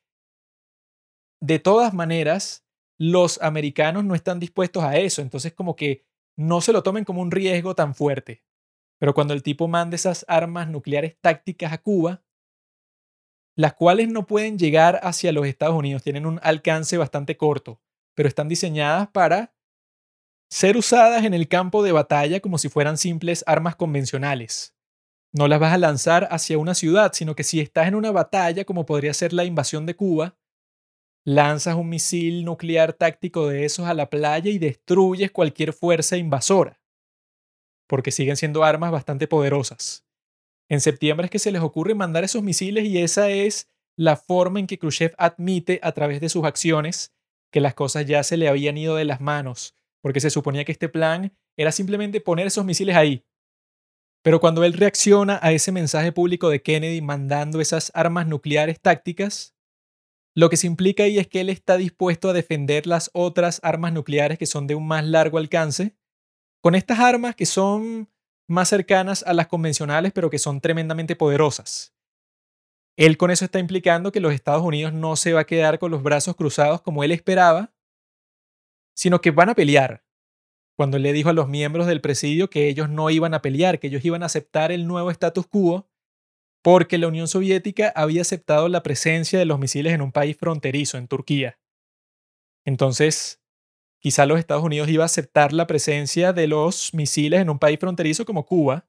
de 1.42 1.60
todas 1.60 1.94
maneras 1.94 2.66
los 3.00 3.42
americanos 3.42 4.04
no 4.04 4.14
están 4.14 4.42
dispuestos 4.42 4.84
a 4.84 4.98
eso, 4.98 5.22
entonces 5.22 5.54
como 5.54 5.78
que 5.78 6.06
no 6.38 6.60
se 6.60 6.74
lo 6.74 6.84
tomen 6.84 7.06
como 7.06 7.22
un 7.22 7.32
riesgo 7.32 7.76
tan 7.76 7.96
fuerte. 7.96 8.44
Pero 9.00 9.14
cuando 9.14 9.34
el 9.34 9.42
tipo 9.42 9.70
manda 9.70 9.96
esas 9.96 10.26
armas 10.28 10.68
nucleares 10.68 11.16
tácticas 11.22 11.72
a 11.72 11.82
Cuba, 11.82 12.26
las 13.56 13.74
cuales 13.74 14.10
no 14.10 14.28
pueden 14.28 14.60
llegar 14.60 15.00
hacia 15.02 15.32
los 15.32 15.48
Estados 15.48 15.78
Unidos, 15.78 16.04
tienen 16.04 16.26
un 16.26 16.42
alcance 16.44 16.98
bastante 16.98 17.38
corto, 17.38 17.82
pero 18.16 18.28
están 18.30 18.48
diseñadas 18.48 19.10
para 19.10 19.54
ser 20.50 20.78
usadas 20.78 21.26
en 21.26 21.34
el 21.34 21.48
campo 21.48 21.84
de 21.84 21.92
batalla 21.92 22.40
como 22.40 22.58
si 22.58 22.70
fueran 22.70 22.98
simples 22.98 23.44
armas 23.48 23.76
convencionales. 23.76 24.76
No 25.32 25.48
las 25.48 25.60
vas 25.60 25.74
a 25.74 25.78
lanzar 25.78 26.28
hacia 26.32 26.58
una 26.58 26.74
ciudad, 26.74 27.12
sino 27.14 27.36
que 27.36 27.44
si 27.44 27.60
estás 27.60 27.88
en 27.88 27.96
una 27.96 28.12
batalla, 28.12 28.66
como 28.66 28.86
podría 28.86 29.14
ser 29.14 29.32
la 29.32 29.46
invasión 29.46 29.86
de 29.86 29.96
Cuba, 29.96 30.38
lanzas 31.24 31.76
un 31.76 31.90
misil 31.90 32.44
nuclear 32.46 32.94
táctico 32.94 33.48
de 33.48 33.66
esos 33.66 33.88
a 33.88 33.94
la 33.94 34.10
playa 34.10 34.50
y 34.50 34.58
destruyes 34.58 35.32
cualquier 35.32 35.74
fuerza 35.74 36.18
invasora, 36.18 36.82
porque 37.88 38.12
siguen 38.12 38.38
siendo 38.38 38.64
armas 38.64 38.92
bastante 38.92 39.28
poderosas. 39.28 40.06
En 40.68 40.82
septiembre 40.82 41.26
es 41.26 41.32
que 41.32 41.40
se 41.40 41.52
les 41.52 41.62
ocurre 41.62 41.94
mandar 41.94 42.24
esos 42.24 42.42
misiles 42.42 42.86
y 42.86 42.98
esa 43.00 43.30
es 43.30 43.70
la 43.96 44.16
forma 44.16 44.60
en 44.60 44.68
que 44.68 44.80
Khrushchev 44.80 45.14
admite 45.18 45.80
a 45.84 45.92
través 45.92 46.22
de 46.22 46.30
sus 46.30 46.46
acciones 46.46 47.14
que 47.52 47.62
las 47.62 47.74
cosas 47.74 48.06
ya 48.06 48.24
se 48.24 48.38
le 48.38 48.48
habían 48.48 48.78
ido 48.78 48.96
de 48.96 49.06
las 49.06 49.22
manos, 49.22 49.76
porque 50.02 50.20
se 50.20 50.30
suponía 50.30 50.66
que 50.66 50.72
este 50.72 50.90
plan 50.90 51.36
era 51.58 51.72
simplemente 51.72 52.22
poner 52.22 52.48
esos 52.48 52.66
misiles 52.66 52.96
ahí. 52.96 53.26
Pero 54.22 54.40
cuando 54.40 54.64
él 54.64 54.74
reacciona 54.74 55.40
a 55.42 55.52
ese 55.52 55.72
mensaje 55.72 56.12
público 56.12 56.50
de 56.50 56.62
Kennedy 56.62 57.02
mandando 57.02 57.62
esas 57.62 57.92
armas 57.96 58.28
nucleares 58.28 58.80
tácticas, 58.80 59.56
lo 60.36 60.50
que 60.50 60.58
se 60.58 60.68
implica 60.68 61.04
ahí 61.04 61.18
es 61.18 61.28
que 61.28 61.42
él 61.42 61.50
está 61.50 61.78
dispuesto 61.78 62.30
a 62.30 62.34
defender 62.34 62.86
las 62.86 63.10
otras 63.14 63.60
armas 63.64 63.94
nucleares 63.94 64.38
que 64.38 64.46
son 64.46 64.68
de 64.68 64.76
un 64.76 64.88
más 64.88 65.06
largo 65.06 65.38
alcance, 65.38 65.96
con 66.62 66.76
estas 66.76 67.00
armas 67.00 67.36
que 67.36 67.46
son 67.46 68.10
más 68.48 68.70
cercanas 68.70 69.24
a 69.24 69.34
las 69.34 69.48
convencionales, 69.48 70.12
pero 70.14 70.30
que 70.30 70.40
son 70.40 70.60
tremendamente 70.60 71.16
poderosas. 71.16 71.94
Él 73.00 73.16
con 73.16 73.32
eso 73.32 73.46
está 73.46 73.60
implicando 73.60 74.12
que 74.12 74.20
los 74.20 74.34
Estados 74.34 74.62
Unidos 74.62 74.92
no 74.92 75.16
se 75.16 75.32
va 75.32 75.40
a 75.40 75.46
quedar 75.46 75.80
con 75.80 75.90
los 75.90 76.04
brazos 76.04 76.36
cruzados 76.36 76.82
como 76.82 77.02
él 77.02 77.14
esperaba, 77.14 77.74
sino 78.94 79.22
que 79.22 79.32
van 79.32 79.48
a 79.48 79.56
pelear. 79.56 80.04
Cuando 80.76 80.98
él 80.98 81.04
le 81.04 81.14
dijo 81.14 81.30
a 81.30 81.34
los 81.34 81.48
miembros 81.48 81.88
del 81.88 82.02
presidio 82.02 82.50
que 82.50 82.68
ellos 82.68 82.90
no 82.90 83.10
iban 83.10 83.34
a 83.34 83.42
pelear, 83.42 83.80
que 83.80 83.88
ellos 83.88 84.04
iban 84.04 84.22
a 84.22 84.26
aceptar 84.26 84.74
el 84.74 84.86
nuevo 84.86 85.12
status 85.12 85.48
quo 85.48 85.90
porque 86.62 86.98
la 86.98 87.08
Unión 87.08 87.30
Soviética 87.30 87.94
había 87.96 88.22
aceptado 88.22 88.68
la 88.68 88.84
presencia 88.84 89.40
de 89.40 89.46
los 89.46 89.60
misiles 89.60 89.94
en 89.94 90.02
un 90.02 90.12
país 90.12 90.36
fronterizo, 90.36 90.98
en 90.98 91.08
Turquía. 91.08 91.58
Entonces, 92.66 93.42
quizá 94.00 94.26
los 94.26 94.40
Estados 94.40 94.66
Unidos 94.66 94.90
iba 94.90 95.04
a 95.04 95.06
aceptar 95.06 95.54
la 95.54 95.68
presencia 95.68 96.34
de 96.34 96.48
los 96.48 96.94
misiles 96.94 97.40
en 97.40 97.50
un 97.50 97.60
país 97.60 97.80
fronterizo 97.80 98.26
como 98.26 98.46
Cuba. 98.46 98.89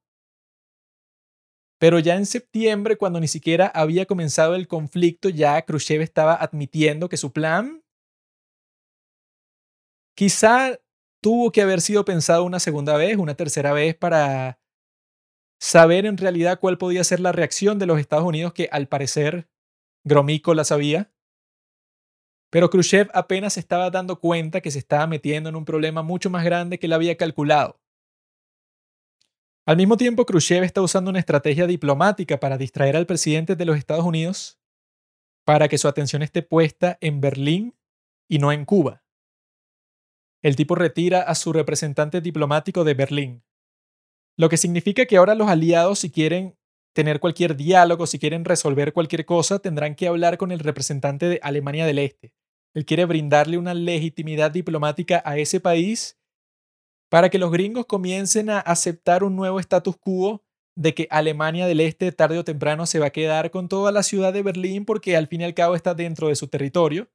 Pero 1.81 1.99
ya 1.99 2.17
en 2.17 2.27
septiembre, 2.27 2.99
cuando 2.99 3.21
ni 3.21 3.27
siquiera 3.27 3.67
había 3.67 4.05
comenzado 4.05 4.55
el 4.55 4.69
conflicto, 4.69 5.31
ya 5.31 5.63
Khrushchev 5.63 6.03
estaba 6.03 6.35
admitiendo 6.35 7.09
que 7.09 7.17
su 7.17 7.33
plan 7.33 7.83
quizá 10.15 10.79
tuvo 11.23 11.51
que 11.53 11.63
haber 11.63 11.81
sido 11.81 12.05
pensado 12.05 12.45
una 12.45 12.61
segunda 12.61 12.99
vez, 12.99 13.17
una 13.17 13.35
tercera 13.35 13.73
vez 13.73 13.97
para 13.97 14.61
saber 15.59 16.05
en 16.05 16.19
realidad 16.19 16.61
cuál 16.61 16.77
podía 16.77 17.03
ser 17.03 17.21
la 17.21 17.33
reacción 17.33 17.79
de 17.79 17.87
los 17.87 17.99
Estados 17.99 18.27
Unidos, 18.27 18.53
que 18.53 18.69
al 18.71 18.87
parecer 18.87 19.49
Gromyko 20.05 20.53
la 20.53 20.65
sabía. 20.65 21.11
Pero 22.51 22.69
Khrushchev 22.69 23.09
apenas 23.15 23.57
estaba 23.57 23.89
dando 23.89 24.21
cuenta 24.21 24.61
que 24.61 24.71
se 24.71 24.81
estaba 24.81 25.07
metiendo 25.07 25.49
en 25.49 25.57
un 25.57 25.65
problema 25.65 26.03
mucho 26.03 26.29
más 26.29 26.45
grande 26.45 26.79
que 26.79 26.89
él 26.89 26.93
había 26.93 27.17
calculado. 27.17 27.80
Al 29.67 29.77
mismo 29.77 29.97
tiempo, 29.97 30.25
Khrushchev 30.25 30.65
está 30.65 30.81
usando 30.83 31.11
una 31.11 31.19
estrategia 31.19 31.67
diplomática 31.67 32.41
para 32.41 32.59
distraer 32.59 32.97
al 32.97 33.07
presidente 33.07 33.57
de 33.57 33.65
los 33.65 33.77
Estados 33.77 34.05
Unidos 34.05 34.59
para 35.45 35.69
que 35.69 35.79
su 35.79 35.89
atención 35.89 36.23
esté 36.23 36.43
puesta 36.43 36.97
en 37.01 37.21
Berlín 37.21 37.75
y 38.29 38.39
no 38.39 38.53
en 38.53 38.65
Cuba. 38.65 39.05
El 40.43 40.57
tipo 40.57 40.75
retira 40.75 41.23
a 41.23 41.35
su 41.35 41.53
representante 41.53 42.21
diplomático 42.21 42.85
de 42.85 42.95
Berlín, 42.95 43.45
lo 44.37 44.49
que 44.49 44.57
significa 44.57 45.05
que 45.05 45.19
ahora 45.19 45.35
los 45.35 45.49
aliados, 45.49 45.99
si 45.99 46.11
quieren 46.11 46.57
tener 46.95 47.21
cualquier 47.21 47.57
diálogo, 47.57 48.07
si 48.07 48.19
quieren 48.19 48.45
resolver 48.45 48.93
cualquier 48.93 49.27
cosa, 49.27 49.59
tendrán 49.59 49.95
que 49.95 50.09
hablar 50.09 50.39
con 50.39 50.51
el 50.51 50.61
representante 50.61 51.29
de 51.29 51.41
Alemania 51.43 51.85
del 51.85 51.99
Este. 51.99 52.33
Él 52.75 52.87
quiere 52.87 53.05
brindarle 53.05 53.59
una 53.59 53.75
legitimidad 53.75 54.51
diplomática 54.51 55.23
a 55.25 55.37
ese 55.37 55.61
país 55.61 56.20
para 57.11 57.29
que 57.29 57.39
los 57.39 57.51
gringos 57.51 57.87
comiencen 57.87 58.49
a 58.49 58.61
aceptar 58.61 59.25
un 59.25 59.37
nuevo 59.37 59.61
status 59.61 59.97
quo 59.97 60.43
de 60.77 60.95
que 60.95 61.09
Alemania 61.11 61.67
del 61.67 61.81
Este 61.81 62.13
tarde 62.13 62.39
o 62.39 62.45
temprano 62.45 62.87
se 62.87 63.01
va 63.01 63.07
a 63.07 63.11
quedar 63.11 63.51
con 63.51 63.69
toda 63.69 63.93
la 63.93 64.05
ciudad 64.05 64.33
de 64.33 64.43
Berlín 64.43 64.85
porque 64.85 65.17
al 65.17 65.27
fin 65.27 65.41
y 65.41 65.45
al 65.45 65.53
cabo 65.53 65.75
está 65.75 65.93
dentro 65.93 66.29
de 66.29 66.37
su 66.37 66.47
territorio. 66.47 67.11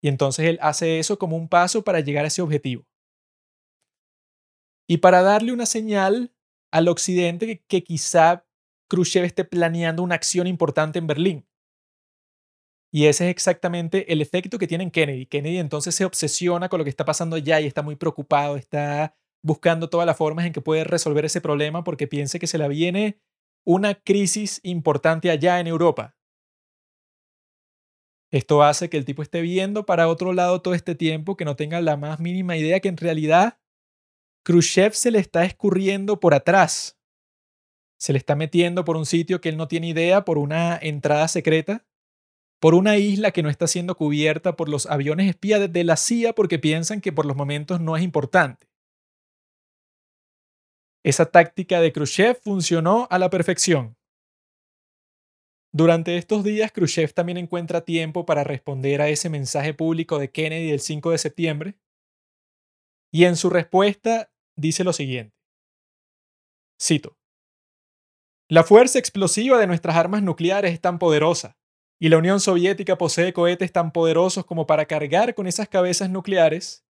Y 0.00 0.08
entonces 0.08 0.46
él 0.46 0.58
hace 0.60 0.98
eso 1.00 1.18
como 1.18 1.36
un 1.36 1.48
paso 1.48 1.82
para 1.82 2.00
llegar 2.00 2.24
a 2.24 2.28
ese 2.28 2.42
objetivo. 2.42 2.86
Y 4.86 4.98
para 4.98 5.22
darle 5.22 5.52
una 5.52 5.66
señal 5.66 6.32
al 6.70 6.88
occidente 6.88 7.46
que, 7.46 7.64
que 7.64 7.82
quizá 7.82 8.46
Khrushchev 8.88 9.24
esté 9.24 9.44
planeando 9.44 10.02
una 10.02 10.14
acción 10.14 10.46
importante 10.46 10.98
en 10.98 11.06
Berlín. 11.06 11.46
Y 12.92 13.06
ese 13.06 13.24
es 13.24 13.30
exactamente 13.30 14.12
el 14.12 14.20
efecto 14.20 14.58
que 14.58 14.66
tiene 14.66 14.84
en 14.84 14.90
Kennedy. 14.90 15.26
Kennedy 15.26 15.58
entonces 15.58 15.94
se 15.94 16.04
obsesiona 16.04 16.68
con 16.68 16.78
lo 16.78 16.84
que 16.84 16.90
está 16.90 17.04
pasando 17.04 17.36
allá 17.36 17.60
y 17.60 17.66
está 17.66 17.82
muy 17.82 17.96
preocupado, 17.96 18.56
está 18.56 19.14
buscando 19.42 19.88
todas 19.88 20.06
las 20.06 20.16
formas 20.16 20.46
en 20.46 20.52
que 20.52 20.60
puede 20.60 20.84
resolver 20.84 21.24
ese 21.24 21.40
problema 21.40 21.84
porque 21.84 22.06
piensa 22.06 22.38
que 22.38 22.46
se 22.46 22.58
le 22.58 22.68
viene 22.68 23.20
una 23.64 23.94
crisis 23.94 24.60
importante 24.62 25.30
allá 25.30 25.60
en 25.60 25.66
Europa. 25.66 26.16
Esto 28.30 28.62
hace 28.62 28.90
que 28.90 28.98
el 28.98 29.04
tipo 29.04 29.22
esté 29.22 29.40
viendo 29.40 29.86
para 29.86 30.08
otro 30.08 30.32
lado 30.32 30.60
todo 30.60 30.74
este 30.74 30.94
tiempo, 30.94 31.36
que 31.36 31.44
no 31.44 31.56
tenga 31.56 31.80
la 31.80 31.96
más 31.96 32.20
mínima 32.20 32.56
idea 32.56 32.80
que 32.80 32.88
en 32.88 32.96
realidad 32.96 33.58
Khrushchev 34.44 34.94
se 34.94 35.10
le 35.10 35.18
está 35.18 35.44
escurriendo 35.44 36.20
por 36.20 36.34
atrás. 36.34 36.98
Se 37.98 38.12
le 38.12 38.18
está 38.18 38.36
metiendo 38.36 38.84
por 38.84 38.96
un 38.96 39.06
sitio 39.06 39.40
que 39.40 39.48
él 39.48 39.56
no 39.56 39.66
tiene 39.66 39.88
idea, 39.88 40.24
por 40.24 40.38
una 40.38 40.78
entrada 40.80 41.26
secreta, 41.28 41.86
por 42.60 42.74
una 42.74 42.96
isla 42.96 43.30
que 43.30 43.42
no 43.42 43.50
está 43.50 43.66
siendo 43.66 43.96
cubierta 43.96 44.56
por 44.56 44.68
los 44.68 44.86
aviones 44.86 45.28
espías 45.28 45.72
de 45.72 45.84
la 45.84 45.96
CIA 45.96 46.34
porque 46.34 46.58
piensan 46.58 47.00
que 47.00 47.12
por 47.12 47.26
los 47.26 47.36
momentos 47.36 47.80
no 47.80 47.96
es 47.96 48.02
importante. 48.02 48.67
Esa 51.04 51.26
táctica 51.26 51.80
de 51.80 51.92
Khrushchev 51.92 52.40
funcionó 52.42 53.06
a 53.10 53.18
la 53.18 53.30
perfección. 53.30 53.96
Durante 55.72 56.16
estos 56.16 56.44
días, 56.44 56.72
Khrushchev 56.72 57.12
también 57.12 57.38
encuentra 57.38 57.84
tiempo 57.84 58.24
para 58.26 58.42
responder 58.42 59.00
a 59.02 59.08
ese 59.08 59.28
mensaje 59.28 59.74
público 59.74 60.18
de 60.18 60.30
Kennedy 60.30 60.70
del 60.70 60.80
5 60.80 61.10
de 61.10 61.18
septiembre, 61.18 61.78
y 63.12 63.24
en 63.24 63.36
su 63.36 63.50
respuesta 63.50 64.32
dice 64.56 64.82
lo 64.84 64.92
siguiente. 64.92 65.36
Cito. 66.80 67.16
La 68.50 68.64
fuerza 68.64 68.98
explosiva 68.98 69.58
de 69.58 69.66
nuestras 69.66 69.96
armas 69.96 70.22
nucleares 70.22 70.72
es 70.72 70.80
tan 70.80 70.98
poderosa, 70.98 71.58
y 72.00 72.08
la 72.08 72.18
Unión 72.18 72.40
Soviética 72.40 72.96
posee 72.96 73.32
cohetes 73.32 73.72
tan 73.72 73.92
poderosos 73.92 74.46
como 74.46 74.66
para 74.66 74.86
cargar 74.86 75.34
con 75.34 75.46
esas 75.46 75.68
cabezas 75.68 76.08
nucleares, 76.08 76.86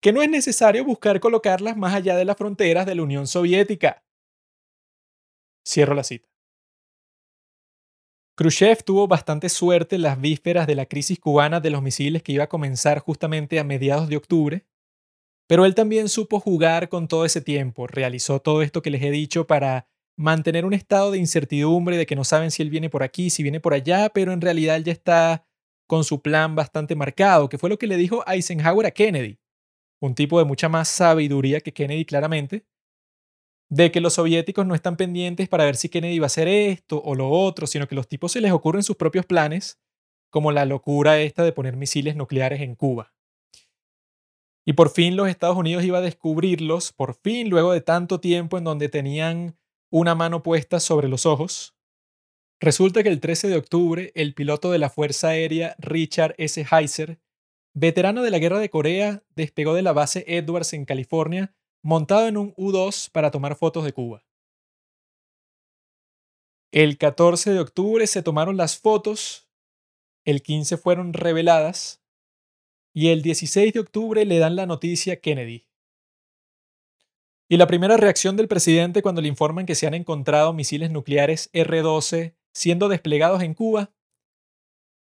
que 0.00 0.12
no 0.12 0.22
es 0.22 0.30
necesario 0.30 0.84
buscar 0.84 1.20
colocarlas 1.20 1.76
más 1.76 1.94
allá 1.94 2.16
de 2.16 2.24
las 2.24 2.36
fronteras 2.36 2.86
de 2.86 2.94
la 2.94 3.02
Unión 3.02 3.26
Soviética. 3.26 4.04
Cierro 5.66 5.94
la 5.94 6.04
cita. 6.04 6.28
Khrushchev 8.36 8.84
tuvo 8.84 9.08
bastante 9.08 9.48
suerte 9.48 9.96
en 9.96 10.02
las 10.02 10.20
vísperas 10.20 10.68
de 10.68 10.76
la 10.76 10.86
crisis 10.86 11.18
cubana 11.18 11.58
de 11.58 11.70
los 11.70 11.82
misiles 11.82 12.22
que 12.22 12.32
iba 12.32 12.44
a 12.44 12.48
comenzar 12.48 13.00
justamente 13.00 13.58
a 13.58 13.64
mediados 13.64 14.08
de 14.08 14.16
octubre, 14.16 14.64
pero 15.48 15.66
él 15.66 15.74
también 15.74 16.08
supo 16.08 16.38
jugar 16.38 16.88
con 16.88 17.08
todo 17.08 17.24
ese 17.24 17.40
tiempo, 17.40 17.88
realizó 17.88 18.40
todo 18.40 18.62
esto 18.62 18.80
que 18.80 18.90
les 18.90 19.02
he 19.02 19.10
dicho 19.10 19.48
para 19.48 19.88
mantener 20.16 20.64
un 20.64 20.72
estado 20.72 21.10
de 21.10 21.18
incertidumbre 21.18 21.96
de 21.96 22.06
que 22.06 22.14
no 22.14 22.22
saben 22.22 22.52
si 22.52 22.62
él 22.62 22.70
viene 22.70 22.90
por 22.90 23.02
aquí, 23.02 23.28
si 23.28 23.42
viene 23.42 23.58
por 23.58 23.74
allá, 23.74 24.08
pero 24.10 24.32
en 24.32 24.40
realidad 24.40 24.76
él 24.76 24.84
ya 24.84 24.92
está 24.92 25.44
con 25.88 26.04
su 26.04 26.22
plan 26.22 26.54
bastante 26.54 26.94
marcado, 26.94 27.48
que 27.48 27.58
fue 27.58 27.68
lo 27.68 27.78
que 27.78 27.88
le 27.88 27.96
dijo 27.96 28.22
Eisenhower 28.28 28.86
a 28.86 28.92
Kennedy 28.92 29.40
un 30.00 30.14
tipo 30.14 30.38
de 30.38 30.44
mucha 30.44 30.68
más 30.68 30.88
sabiduría 30.88 31.60
que 31.60 31.72
Kennedy 31.72 32.04
claramente, 32.04 32.64
de 33.70 33.90
que 33.92 34.00
los 34.00 34.14
soviéticos 34.14 34.66
no 34.66 34.74
están 34.74 34.96
pendientes 34.96 35.48
para 35.48 35.64
ver 35.64 35.76
si 35.76 35.88
Kennedy 35.88 36.18
va 36.18 36.26
a 36.26 36.28
hacer 36.28 36.48
esto 36.48 37.02
o 37.04 37.14
lo 37.14 37.28
otro, 37.28 37.66
sino 37.66 37.86
que 37.86 37.94
los 37.94 38.08
tipos 38.08 38.32
se 38.32 38.40
les 38.40 38.52
ocurren 38.52 38.82
sus 38.82 38.96
propios 38.96 39.26
planes, 39.26 39.78
como 40.30 40.52
la 40.52 40.64
locura 40.64 41.20
esta 41.20 41.42
de 41.44 41.52
poner 41.52 41.76
misiles 41.76 42.16
nucleares 42.16 42.60
en 42.60 42.74
Cuba. 42.74 43.12
Y 44.66 44.74
por 44.74 44.90
fin 44.90 45.16
los 45.16 45.28
Estados 45.28 45.56
Unidos 45.56 45.84
iba 45.84 45.98
a 45.98 46.02
descubrirlos, 46.02 46.92
por 46.92 47.14
fin, 47.14 47.48
luego 47.48 47.72
de 47.72 47.80
tanto 47.80 48.20
tiempo 48.20 48.58
en 48.58 48.64
donde 48.64 48.88
tenían 48.88 49.56
una 49.90 50.14
mano 50.14 50.42
puesta 50.42 50.80
sobre 50.80 51.08
los 51.08 51.24
ojos. 51.24 51.74
Resulta 52.60 53.02
que 53.02 53.08
el 53.08 53.20
13 53.20 53.48
de 53.48 53.56
octubre, 53.56 54.12
el 54.14 54.34
piloto 54.34 54.70
de 54.70 54.78
la 54.78 54.90
Fuerza 54.90 55.28
Aérea 55.28 55.74
Richard 55.78 56.34
S. 56.38 56.66
Heiser 56.70 57.18
veterano 57.78 58.22
de 58.22 58.30
la 58.30 58.38
Guerra 58.38 58.58
de 58.58 58.70
Corea, 58.70 59.22
despegó 59.36 59.74
de 59.74 59.82
la 59.82 59.92
base 59.92 60.24
Edwards 60.26 60.72
en 60.72 60.84
California 60.84 61.54
montado 61.82 62.26
en 62.26 62.36
un 62.36 62.52
U-2 62.56 63.10
para 63.10 63.30
tomar 63.30 63.54
fotos 63.54 63.84
de 63.84 63.92
Cuba. 63.92 64.24
El 66.72 66.98
14 66.98 67.52
de 67.52 67.60
octubre 67.60 68.06
se 68.06 68.22
tomaron 68.22 68.56
las 68.56 68.78
fotos, 68.78 69.48
el 70.24 70.42
15 70.42 70.76
fueron 70.76 71.12
reveladas 71.12 72.02
y 72.92 73.08
el 73.08 73.22
16 73.22 73.72
de 73.72 73.80
octubre 73.80 74.24
le 74.24 74.38
dan 74.38 74.56
la 74.56 74.66
noticia 74.66 75.14
a 75.14 75.16
Kennedy. 75.16 75.66
Y 77.48 77.56
la 77.56 77.66
primera 77.66 77.96
reacción 77.96 78.36
del 78.36 78.48
presidente 78.48 79.00
cuando 79.00 79.22
le 79.22 79.28
informan 79.28 79.64
que 79.64 79.74
se 79.74 79.86
han 79.86 79.94
encontrado 79.94 80.52
misiles 80.52 80.90
nucleares 80.90 81.48
R-12 81.52 82.34
siendo 82.52 82.88
desplegados 82.88 83.42
en 83.42 83.54
Cuba 83.54 83.92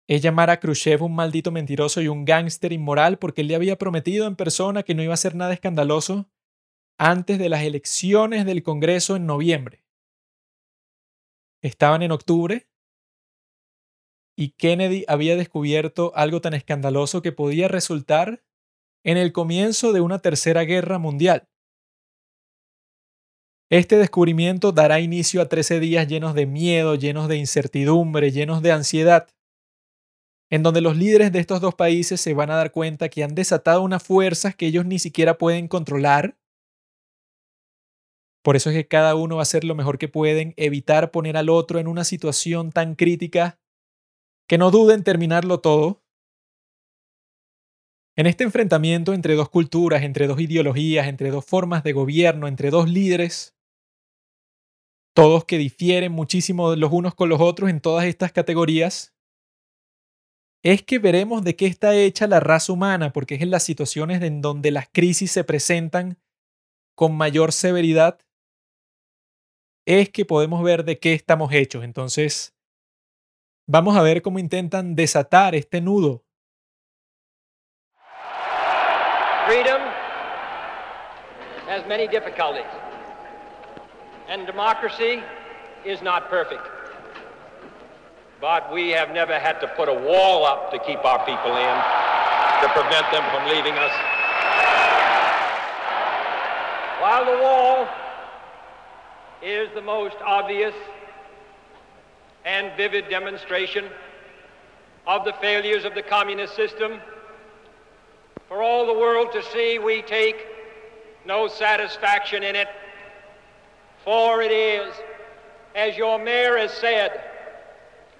es 0.07 0.21
llamar 0.21 0.49
a 0.49 0.59
Khrushchev 0.59 1.03
un 1.03 1.15
maldito 1.15 1.51
mentiroso 1.51 2.01
y 2.01 2.07
un 2.07 2.23
gángster 2.23 2.71
inmoral 2.71 3.19
porque 3.19 3.41
él 3.41 3.47
le 3.47 3.55
había 3.55 3.77
prometido 3.77 4.25
en 4.25 4.37
persona 4.37 4.83
que 4.83 4.95
no 4.95 5.03
iba 5.03 5.13
a 5.13 5.15
hacer 5.15 5.35
nada 5.35 5.53
escandaloso 5.53 6.29
antes 6.97 7.37
de 7.37 7.49
las 7.49 7.63
elecciones 7.63 8.45
del 8.45 8.63
Congreso 8.63 9.17
en 9.17 9.25
noviembre. 9.25 9.83
Estaban 11.61 12.01
en 12.03 12.11
octubre 12.11 12.69
y 14.37 14.51
Kennedy 14.51 15.03
había 15.07 15.35
descubierto 15.35 16.13
algo 16.15 16.39
tan 16.39 16.53
escandaloso 16.53 17.21
que 17.21 17.31
podía 17.31 17.67
resultar 17.67 18.43
en 19.03 19.17
el 19.17 19.33
comienzo 19.33 19.91
de 19.91 20.01
una 20.01 20.19
tercera 20.19 20.63
guerra 20.63 20.99
mundial. 20.99 21.49
Este 23.69 23.97
descubrimiento 23.97 24.71
dará 24.71 25.01
inicio 25.01 25.41
a 25.41 25.49
13 25.49 25.81
días 25.81 26.07
llenos 26.07 26.33
de 26.33 26.45
miedo, 26.45 26.95
llenos 26.95 27.27
de 27.27 27.35
incertidumbre, 27.35 28.31
llenos 28.31 28.61
de 28.61 28.71
ansiedad 28.71 29.27
en 30.49 30.63
donde 30.63 30.81
los 30.81 30.95
líderes 30.95 31.31
de 31.31 31.39
estos 31.39 31.59
dos 31.61 31.75
países 31.75 32.21
se 32.21 32.33
van 32.33 32.49
a 32.51 32.55
dar 32.55 32.71
cuenta 32.71 33.09
que 33.09 33.23
han 33.23 33.35
desatado 33.35 33.81
unas 33.81 34.03
fuerzas 34.03 34.55
que 34.55 34.67
ellos 34.67 34.85
ni 34.85 34.99
siquiera 34.99 35.37
pueden 35.37 35.67
controlar. 35.67 36.37
Por 38.43 38.55
eso 38.55 38.69
es 38.69 38.75
que 38.77 38.87
cada 38.87 39.15
uno 39.15 39.35
va 39.35 39.41
a 39.41 39.43
hacer 39.43 39.65
lo 39.65 39.75
mejor 39.75 39.97
que 39.97 40.07
pueden, 40.07 40.53
evitar 40.55 41.11
poner 41.11 41.35
al 41.35 41.49
otro 41.49 41.79
en 41.79 41.87
una 41.87 42.05
situación 42.05 42.71
tan 42.71 42.95
crítica 42.95 43.59
que 44.47 44.57
no 44.57 44.71
duden 44.71 45.03
terminarlo 45.03 45.59
todo. 45.59 46.01
En 48.15 48.25
este 48.25 48.45
enfrentamiento 48.45 49.13
entre 49.13 49.35
dos 49.35 49.49
culturas, 49.49 50.01
entre 50.01 50.27
dos 50.27 50.39
ideologías, 50.39 51.07
entre 51.07 51.29
dos 51.29 51.45
formas 51.45 51.83
de 51.83 51.91
gobierno, 51.91 52.47
entre 52.47 52.69
dos 52.71 52.89
líderes, 52.89 53.55
todos 55.13 55.45
que 55.45 55.57
difieren 55.57 56.13
muchísimo 56.13 56.75
los 56.75 56.91
unos 56.91 57.15
con 57.15 57.27
los 57.27 57.41
otros 57.41 57.69
en 57.69 57.81
todas 57.81 58.05
estas 58.05 58.31
categorías, 58.31 59.16
es 60.71 60.83
que 60.83 60.99
veremos 60.99 61.43
de 61.43 61.55
qué 61.55 61.65
está 61.65 61.95
hecha 61.95 62.27
la 62.27 62.41
raza 62.41 62.73
humana, 62.73 63.13
porque 63.13 63.35
es 63.35 63.41
en 63.41 63.51
las 63.51 63.63
situaciones 63.63 64.21
en 64.21 64.41
donde 64.41 64.71
las 64.71 64.89
crisis 64.89 65.31
se 65.31 65.45
presentan 65.45 66.17
con 66.93 67.15
mayor 67.15 67.53
severidad, 67.53 68.19
es 69.85 70.09
que 70.09 70.25
podemos 70.25 70.61
ver 70.63 70.83
de 70.83 70.99
qué 70.99 71.13
estamos 71.13 71.53
hechos. 71.53 71.85
Entonces, 71.85 72.53
vamos 73.65 73.95
a 73.95 74.01
ver 74.01 74.21
cómo 74.21 74.39
intentan 74.39 74.95
desatar 74.95 75.55
este 75.55 75.79
nudo. 75.79 76.25
And 84.29 84.45
democracy 84.45 85.23
is 85.85 86.01
not 86.01 86.29
perfect. 86.29 86.76
But 88.39 88.71
we 88.71 88.89
have 88.89 89.11
never 89.11 89.39
had 89.39 89.59
to 89.61 89.67
put 89.67 89.89
a 89.89 89.93
wall 89.93 90.45
up 90.45 90.71
to 90.71 90.79
keep 90.79 91.03
our 91.03 91.25
people 91.25 91.57
in, 91.57 91.75
to 92.61 92.69
prevent 92.69 93.11
them 93.11 93.23
from 93.31 93.49
leaving 93.49 93.73
us. 93.73 93.91
While 97.01 97.25
the 97.25 97.41
wall 97.41 97.87
is 99.41 99.69
the 99.73 99.81
most 99.81 100.17
obvious 100.23 100.73
and 102.45 102.75
vivid 102.77 103.09
demonstration 103.09 103.85
of 105.05 105.25
the 105.25 105.33
failures 105.33 105.85
of 105.85 105.95
the 105.95 106.01
communist 106.01 106.55
system. 106.55 106.99
For 108.47 108.61
all 108.61 108.85
the 108.85 108.93
world 108.93 109.31
to 109.33 109.43
see, 109.43 109.79
we 109.79 110.01
take 110.01 110.45
no 111.25 111.47
satisfaction 111.47 112.43
in 112.43 112.55
it, 112.55 112.67
for 114.03 114.41
it 114.41 114.51
is, 114.51 114.93
as 115.75 115.97
your 115.97 116.17
mayor 116.19 116.57
has 116.57 116.71
said, 116.71 117.21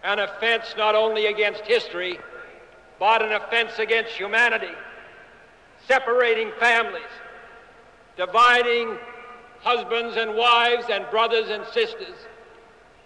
an 0.08 0.19
offense 0.19 0.74
not 0.77 0.95
only 0.95 1.27
against 1.27 1.61
history, 1.66 2.18
but 2.98 3.22
an 3.22 3.34
offense 3.34 3.77
against 3.77 4.14
humanity, 4.14 4.74
separating 5.86 6.50
families, 6.60 7.14
dividing 8.16 8.98
husbands 9.61 10.16
and 10.16 10.34
wives 10.36 10.86
and 10.90 11.06
brothers 11.11 11.50
and 11.50 11.66
sisters, 11.74 12.16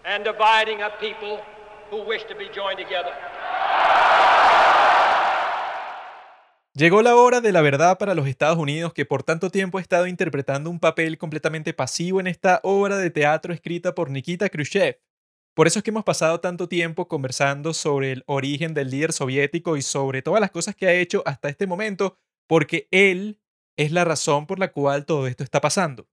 and 0.06 0.24
dividing 0.24 0.84
a 0.84 0.92
people 1.00 1.42
who 1.90 2.04
wish 2.04 2.24
to 2.26 2.36
be 2.36 2.48
joined 2.54 2.78
together. 2.78 3.14
Llegó 6.74 7.02
la 7.02 7.16
hora 7.16 7.42
de 7.42 7.52
la 7.52 7.62
verdad 7.62 7.98
para 7.98 8.14
los 8.14 8.28
Estados 8.28 8.58
Unidos 8.58 8.94
que 8.94 9.06
por 9.06 9.24
tanto 9.24 9.50
tiempo 9.50 9.80
ha 9.80 9.82
estado 9.82 10.06
interpretando 10.08 10.70
un 10.70 10.80
papel 10.80 11.18
completamente 11.18 11.74
pasivo 11.74 12.20
en 12.20 12.28
esta 12.28 12.62
obra 12.64 12.98
de 12.98 13.10
teatro 13.10 13.54
escrita 13.54 13.94
por 13.94 14.10
Nikita 14.10 14.50
Khrushchev. 14.50 14.98
Por 15.54 15.68
eso 15.68 15.80
es 15.80 15.84
que 15.84 15.92
hemos 15.92 16.04
pasado 16.04 16.40
tanto 16.40 16.68
tiempo 16.68 17.08
conversando 17.08 17.74
sobre 17.74 18.12
el 18.12 18.24
origen 18.26 18.74
del 18.74 18.90
líder 18.90 19.14
soviético 19.14 19.78
y 19.78 19.82
sobre 19.82 20.22
todas 20.22 20.40
las 20.40 20.52
cosas 20.52 20.76
que 20.76 20.88
ha 20.88 20.94
hecho 20.94 21.24
hasta 21.26 21.50
este 21.50 21.68
momento, 21.68 22.18
porque 22.48 22.88
él 22.92 23.40
es 23.78 23.92
la 23.92 24.06
razón 24.06 24.48
por 24.48 24.60
la 24.60 24.72
cual 24.72 25.06
todo 25.06 25.28
esto 25.28 25.44
está 25.44 25.60
pasando. 25.60 26.08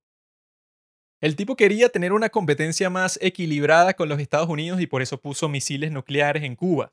El 1.21 1.37
tipo 1.37 1.57
quería 1.57 1.89
tener 1.89 2.13
una 2.13 2.29
competencia 2.29 2.91
más 2.91 3.19
equilibrada 3.23 3.95
con 3.95 4.09
los 4.09 4.21
Estados 4.21 4.49
Unidos 4.49 4.81
y 4.81 4.87
por 4.87 5.03
eso 5.03 5.21
puso 5.21 5.49
misiles 5.49 5.91
nucleares 5.91 6.43
en 6.45 6.55
Cuba 6.55 6.93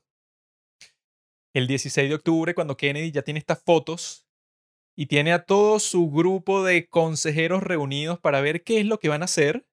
el 1.56 1.66
16 1.66 2.10
de 2.10 2.14
octubre, 2.14 2.54
cuando 2.54 2.76
Kennedy 2.76 3.10
ya 3.10 3.22
tiene 3.22 3.38
estas 3.38 3.62
fotos 3.62 4.26
y 4.94 5.06
tiene 5.06 5.32
a 5.32 5.44
todo 5.44 5.78
su 5.78 6.10
grupo 6.10 6.62
de 6.62 6.86
consejeros 6.86 7.62
reunidos 7.62 8.18
para 8.18 8.42
ver 8.42 8.62
qué 8.62 8.78
es 8.78 8.84
lo 8.84 8.98
que 8.98 9.08
van 9.08 9.22
a 9.22 9.24
hacer, 9.24 9.66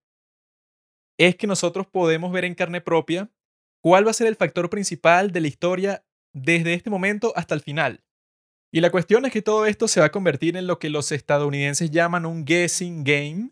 es 1.25 1.35
que 1.35 1.47
nosotros 1.47 1.87
podemos 1.87 2.31
ver 2.31 2.45
en 2.45 2.55
carne 2.55 2.81
propia 2.81 3.29
cuál 3.81 4.05
va 4.05 4.11
a 4.11 4.15
ser 4.15 4.27
el 4.27 4.35
factor 4.35 4.69
principal 4.69 5.31
de 5.31 5.41
la 5.41 5.47
historia 5.47 6.05
desde 6.33 6.73
este 6.73 6.89
momento 6.89 7.33
hasta 7.35 7.53
el 7.55 7.61
final. 7.61 8.03
Y 8.71 8.81
la 8.81 8.89
cuestión 8.89 9.25
es 9.25 9.31
que 9.31 9.43
todo 9.43 9.67
esto 9.67 9.87
se 9.87 9.99
va 9.99 10.07
a 10.07 10.11
convertir 10.11 10.57
en 10.57 10.65
lo 10.65 10.79
que 10.79 10.89
los 10.89 11.11
estadounidenses 11.11 11.91
llaman 11.91 12.25
un 12.25 12.43
guessing 12.43 13.03
game, 13.03 13.51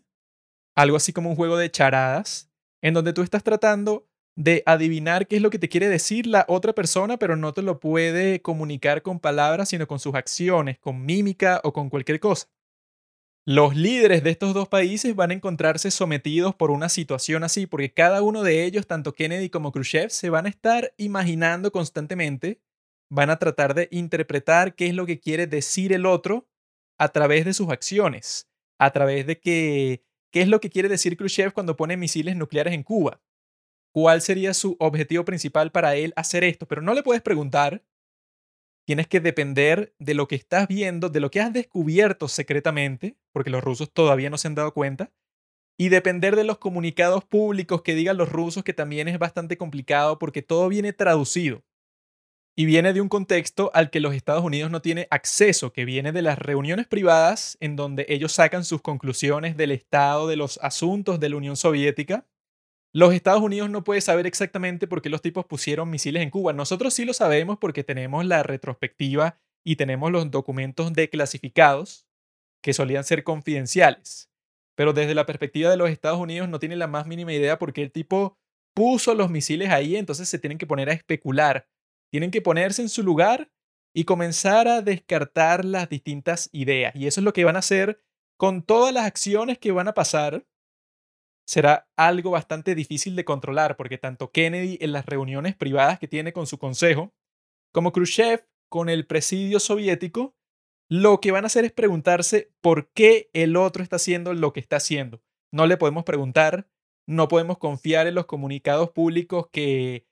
algo 0.74 0.96
así 0.96 1.12
como 1.12 1.30
un 1.30 1.36
juego 1.36 1.56
de 1.56 1.70
charadas, 1.70 2.50
en 2.80 2.94
donde 2.94 3.12
tú 3.12 3.22
estás 3.22 3.44
tratando 3.44 4.08
de 4.34 4.62
adivinar 4.66 5.28
qué 5.28 5.36
es 5.36 5.42
lo 5.42 5.50
que 5.50 5.58
te 5.58 5.68
quiere 5.68 5.88
decir 5.88 6.26
la 6.26 6.44
otra 6.48 6.72
persona, 6.72 7.18
pero 7.18 7.36
no 7.36 7.52
te 7.52 7.62
lo 7.62 7.78
puede 7.78 8.42
comunicar 8.42 9.02
con 9.02 9.20
palabras, 9.20 9.68
sino 9.68 9.86
con 9.86 10.00
sus 10.00 10.14
acciones, 10.14 10.78
con 10.78 11.04
mímica 11.04 11.60
o 11.62 11.72
con 11.72 11.90
cualquier 11.90 12.18
cosa. 12.18 12.48
Los 13.44 13.74
líderes 13.74 14.22
de 14.22 14.30
estos 14.30 14.54
dos 14.54 14.68
países 14.68 15.16
van 15.16 15.32
a 15.32 15.34
encontrarse 15.34 15.90
sometidos 15.90 16.54
por 16.54 16.70
una 16.70 16.88
situación 16.88 17.42
así, 17.42 17.66
porque 17.66 17.92
cada 17.92 18.22
uno 18.22 18.44
de 18.44 18.64
ellos, 18.64 18.86
tanto 18.86 19.14
Kennedy 19.14 19.50
como 19.50 19.72
Khrushchev, 19.72 20.10
se 20.10 20.30
van 20.30 20.46
a 20.46 20.48
estar 20.48 20.94
imaginando 20.96 21.72
constantemente, 21.72 22.60
van 23.10 23.30
a 23.30 23.38
tratar 23.38 23.74
de 23.74 23.88
interpretar 23.90 24.76
qué 24.76 24.86
es 24.86 24.94
lo 24.94 25.06
que 25.06 25.18
quiere 25.18 25.48
decir 25.48 25.92
el 25.92 26.06
otro 26.06 26.48
a 26.98 27.08
través 27.08 27.44
de 27.44 27.52
sus 27.52 27.70
acciones, 27.70 28.48
a 28.78 28.92
través 28.92 29.26
de 29.26 29.40
qué 29.40 30.04
es 30.32 30.48
lo 30.48 30.60
que 30.60 30.70
quiere 30.70 30.88
decir 30.88 31.16
Khrushchev 31.16 31.52
cuando 31.52 31.76
pone 31.76 31.96
misiles 31.96 32.36
nucleares 32.36 32.74
en 32.74 32.84
Cuba 32.84 33.20
cuál 33.92 34.22
sería 34.22 34.54
su 34.54 34.76
objetivo 34.80 35.24
principal 35.24 35.70
para 35.70 35.94
él 35.94 36.12
hacer 36.16 36.44
esto, 36.44 36.66
pero 36.66 36.82
no 36.82 36.94
le 36.94 37.02
puedes 37.02 37.22
preguntar. 37.22 37.84
Tienes 38.84 39.06
que 39.06 39.20
depender 39.20 39.94
de 39.98 40.14
lo 40.14 40.26
que 40.26 40.34
estás 40.34 40.66
viendo, 40.66 41.08
de 41.08 41.20
lo 41.20 41.30
que 41.30 41.40
has 41.40 41.52
descubierto 41.52 42.28
secretamente, 42.28 43.16
porque 43.32 43.50
los 43.50 43.62
rusos 43.62 43.92
todavía 43.92 44.30
no 44.30 44.38
se 44.38 44.48
han 44.48 44.56
dado 44.56 44.74
cuenta, 44.74 45.12
y 45.78 45.88
depender 45.88 46.36
de 46.36 46.44
los 46.44 46.58
comunicados 46.58 47.24
públicos 47.24 47.82
que 47.82 47.94
digan 47.94 48.16
los 48.16 48.30
rusos, 48.30 48.64
que 48.64 48.74
también 48.74 49.08
es 49.08 49.18
bastante 49.18 49.56
complicado 49.56 50.18
porque 50.18 50.42
todo 50.42 50.68
viene 50.68 50.92
traducido. 50.92 51.64
Y 52.54 52.66
viene 52.66 52.92
de 52.92 53.00
un 53.00 53.08
contexto 53.08 53.70
al 53.72 53.88
que 53.88 54.00
los 54.00 54.14
Estados 54.14 54.44
Unidos 54.44 54.70
no 54.70 54.82
tiene 54.82 55.08
acceso, 55.10 55.72
que 55.72 55.86
viene 55.86 56.12
de 56.12 56.20
las 56.20 56.38
reuniones 56.38 56.86
privadas 56.86 57.56
en 57.60 57.76
donde 57.76 58.04
ellos 58.08 58.32
sacan 58.32 58.64
sus 58.64 58.82
conclusiones 58.82 59.56
del 59.56 59.70
estado 59.70 60.28
de 60.28 60.36
los 60.36 60.58
asuntos 60.62 61.18
de 61.18 61.30
la 61.30 61.36
Unión 61.36 61.56
Soviética 61.56 62.26
los 62.94 63.14
Estados 63.14 63.42
Unidos 63.42 63.70
no 63.70 63.84
puede 63.84 64.02
saber 64.02 64.26
exactamente 64.26 64.86
por 64.86 65.00
qué 65.00 65.08
los 65.08 65.22
tipos 65.22 65.46
pusieron 65.46 65.88
misiles 65.88 66.22
en 66.22 66.30
Cuba. 66.30 66.52
Nosotros 66.52 66.92
sí 66.92 67.04
lo 67.04 67.14
sabemos 67.14 67.58
porque 67.58 67.84
tenemos 67.84 68.24
la 68.26 68.42
retrospectiva 68.42 69.38
y 69.64 69.76
tenemos 69.76 70.12
los 70.12 70.30
documentos 70.30 70.92
declasificados 70.92 72.06
que 72.62 72.74
solían 72.74 73.04
ser 73.04 73.24
confidenciales. 73.24 74.30
Pero 74.74 74.92
desde 74.92 75.14
la 75.14 75.26
perspectiva 75.26 75.70
de 75.70 75.76
los 75.76 75.90
Estados 75.90 76.18
Unidos 76.18 76.48
no 76.48 76.58
tiene 76.58 76.76
la 76.76 76.86
más 76.86 77.06
mínima 77.06 77.32
idea 77.32 77.58
por 77.58 77.72
qué 77.72 77.82
el 77.82 77.92
tipo 77.92 78.38
puso 78.74 79.14
los 79.14 79.30
misiles 79.30 79.70
ahí, 79.70 79.96
entonces 79.96 80.28
se 80.28 80.38
tienen 80.38 80.58
que 80.58 80.66
poner 80.66 80.90
a 80.90 80.94
especular. 80.94 81.68
Tienen 82.10 82.30
que 82.30 82.42
ponerse 82.42 82.82
en 82.82 82.88
su 82.88 83.02
lugar 83.02 83.50
y 83.94 84.04
comenzar 84.04 84.68
a 84.68 84.82
descartar 84.82 85.64
las 85.64 85.88
distintas 85.88 86.48
ideas. 86.52 86.94
Y 86.94 87.06
eso 87.06 87.20
es 87.20 87.24
lo 87.24 87.32
que 87.32 87.44
van 87.44 87.56
a 87.56 87.60
hacer 87.60 88.02
con 88.38 88.62
todas 88.62 88.92
las 88.92 89.06
acciones 89.06 89.58
que 89.58 89.72
van 89.72 89.88
a 89.88 89.94
pasar 89.94 90.46
será 91.46 91.88
algo 91.96 92.30
bastante 92.30 92.74
difícil 92.74 93.16
de 93.16 93.24
controlar 93.24 93.76
porque 93.76 93.98
tanto 93.98 94.30
Kennedy 94.30 94.78
en 94.80 94.92
las 94.92 95.06
reuniones 95.06 95.56
privadas 95.56 95.98
que 95.98 96.08
tiene 96.08 96.32
con 96.32 96.46
su 96.46 96.58
consejo, 96.58 97.12
como 97.72 97.92
Khrushchev 97.92 98.46
con 98.68 98.88
el 98.88 99.06
presidio 99.06 99.60
soviético, 99.60 100.34
lo 100.88 101.20
que 101.20 101.30
van 101.30 101.44
a 101.44 101.46
hacer 101.46 101.64
es 101.64 101.72
preguntarse 101.72 102.52
por 102.60 102.90
qué 102.92 103.30
el 103.32 103.56
otro 103.56 103.82
está 103.82 103.96
haciendo 103.96 104.34
lo 104.34 104.52
que 104.52 104.60
está 104.60 104.76
haciendo. 104.76 105.22
No 105.52 105.66
le 105.66 105.76
podemos 105.76 106.04
preguntar, 106.04 106.68
no 107.06 107.28
podemos 107.28 107.58
confiar 107.58 108.06
en 108.06 108.14
los 108.14 108.26
comunicados 108.26 108.90
públicos 108.90 109.48
que 109.50 110.06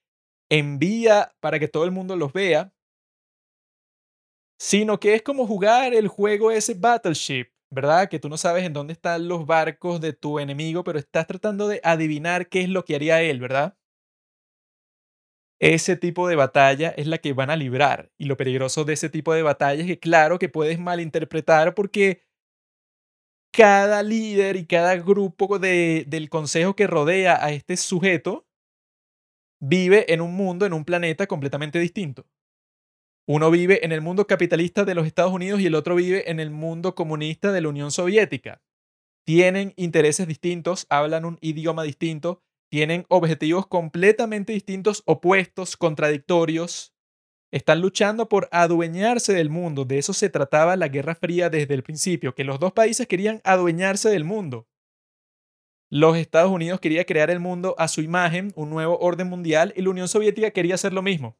envía 0.51 1.35
para 1.41 1.59
que 1.59 1.69
todo 1.69 1.85
el 1.85 1.91
mundo 1.91 2.17
los 2.17 2.33
vea, 2.33 2.73
sino 4.59 5.01
que 5.01 5.15
es 5.15 5.23
como 5.23 5.47
jugar 5.47 5.95
el 5.95 6.09
juego 6.09 6.51
ese 6.51 6.75
Battleship, 6.75 7.51
¿verdad? 7.71 8.09
Que 8.09 8.19
tú 8.19 8.29
no 8.29 8.37
sabes 8.37 8.65
en 8.65 8.73
dónde 8.73 8.93
están 8.93 9.29
los 9.29 9.47
barcos 9.47 10.01
de 10.01 10.13
tu 10.13 10.39
enemigo, 10.39 10.85
pero 10.85 10.99
estás 10.99 11.27
tratando 11.27 11.69
de 11.69 11.81
adivinar 11.85 12.49
qué 12.49 12.63
es 12.63 12.69
lo 12.69 12.85
que 12.85 12.97
haría 12.97 13.23
él, 13.23 13.41
¿verdad? 13.41 13.77
Ese 15.59 15.97
tipo 15.97 16.27
de 16.29 16.37
batalla 16.37 16.89
es 16.97 17.07
la 17.07 17.19
que 17.19 17.33
van 17.35 17.51
a 17.51 17.57
librar. 17.57 18.11
Y 18.19 18.25
lo 18.27 18.37
peligroso 18.37 18.85
de 18.85 18.95
ese 18.95 19.11
tipo 19.11 19.35
de 19.35 19.43
batalla 19.43 19.81
es 19.83 19.87
que 19.87 19.99
claro 19.99 20.39
que 20.39 20.49
puedes 20.49 20.79
malinterpretar 20.79 21.75
porque 21.75 22.23
cada 23.53 24.03
líder 24.03 24.57
y 24.57 24.67
cada 24.67 24.97
grupo 24.97 25.59
de, 25.59 26.05
del 26.09 26.29
consejo 26.29 26.75
que 26.77 26.87
rodea 26.87 27.45
a 27.45 27.53
este 27.53 27.77
sujeto 27.77 28.47
vive 29.61 30.13
en 30.13 30.21
un 30.21 30.35
mundo, 30.35 30.67
en 30.67 30.73
un 30.75 30.85
planeta 30.85 31.27
completamente 31.27 31.79
distinto. 31.79 32.27
Uno 33.33 33.53
vive 33.53 33.85
en 33.85 33.93
el 33.93 34.01
mundo 34.01 34.27
capitalista 34.27 34.85
de 34.85 34.97
los 34.97 35.07
Estados 35.07 35.33
Unidos 35.33 35.61
y 35.61 35.67
el 35.67 35.77
otro 35.77 35.95
vive 35.95 36.33
en 36.33 36.41
el 36.41 36.51
mundo 36.51 36.97
comunista 36.97 37.53
de 37.53 37.61
la 37.61 37.69
Unión 37.69 37.93
Soviética. 37.93 38.61
Tienen 39.25 39.73
intereses 39.77 40.27
distintos, 40.27 40.85
hablan 40.91 41.25
un 41.25 41.39
idioma 41.41 41.85
distinto, 41.85 42.43
tienen 42.73 43.07
objetivos 43.09 43.69
completamente 43.69 44.53
distintos, 44.53 45.05
opuestos, 45.07 45.77
contradictorios. 45.77 46.93
Están 47.53 47.81
luchando 47.81 48.29
por 48.29 48.49
adueñarse 48.51 49.33
del 49.33 49.49
mundo. 49.49 49.85
De 49.85 49.99
eso 49.99 50.13
se 50.13 50.29
trataba 50.29 50.75
la 50.75 50.89
Guerra 50.89 51.15
Fría 51.15 51.51
desde 51.51 51.75
el 51.75 51.85
principio, 51.85 52.35
que 52.35 52.43
los 52.43 52.59
dos 52.59 52.73
países 52.73 53.07
querían 53.07 53.41
adueñarse 53.45 54.11
del 54.11 54.25
mundo. 54.25 54.67
Los 55.89 56.17
Estados 56.17 56.51
Unidos 56.51 56.81
quería 56.81 57.05
crear 57.05 57.31
el 57.31 57.39
mundo 57.39 57.77
a 57.79 57.87
su 57.87 58.01
imagen, 58.01 58.53
un 58.57 58.71
nuevo 58.71 58.99
orden 58.99 59.29
mundial, 59.29 59.73
y 59.77 59.83
la 59.83 59.91
Unión 59.91 60.09
Soviética 60.09 60.51
quería 60.51 60.75
hacer 60.75 60.93
lo 60.93 61.03
mismo. 61.03 61.39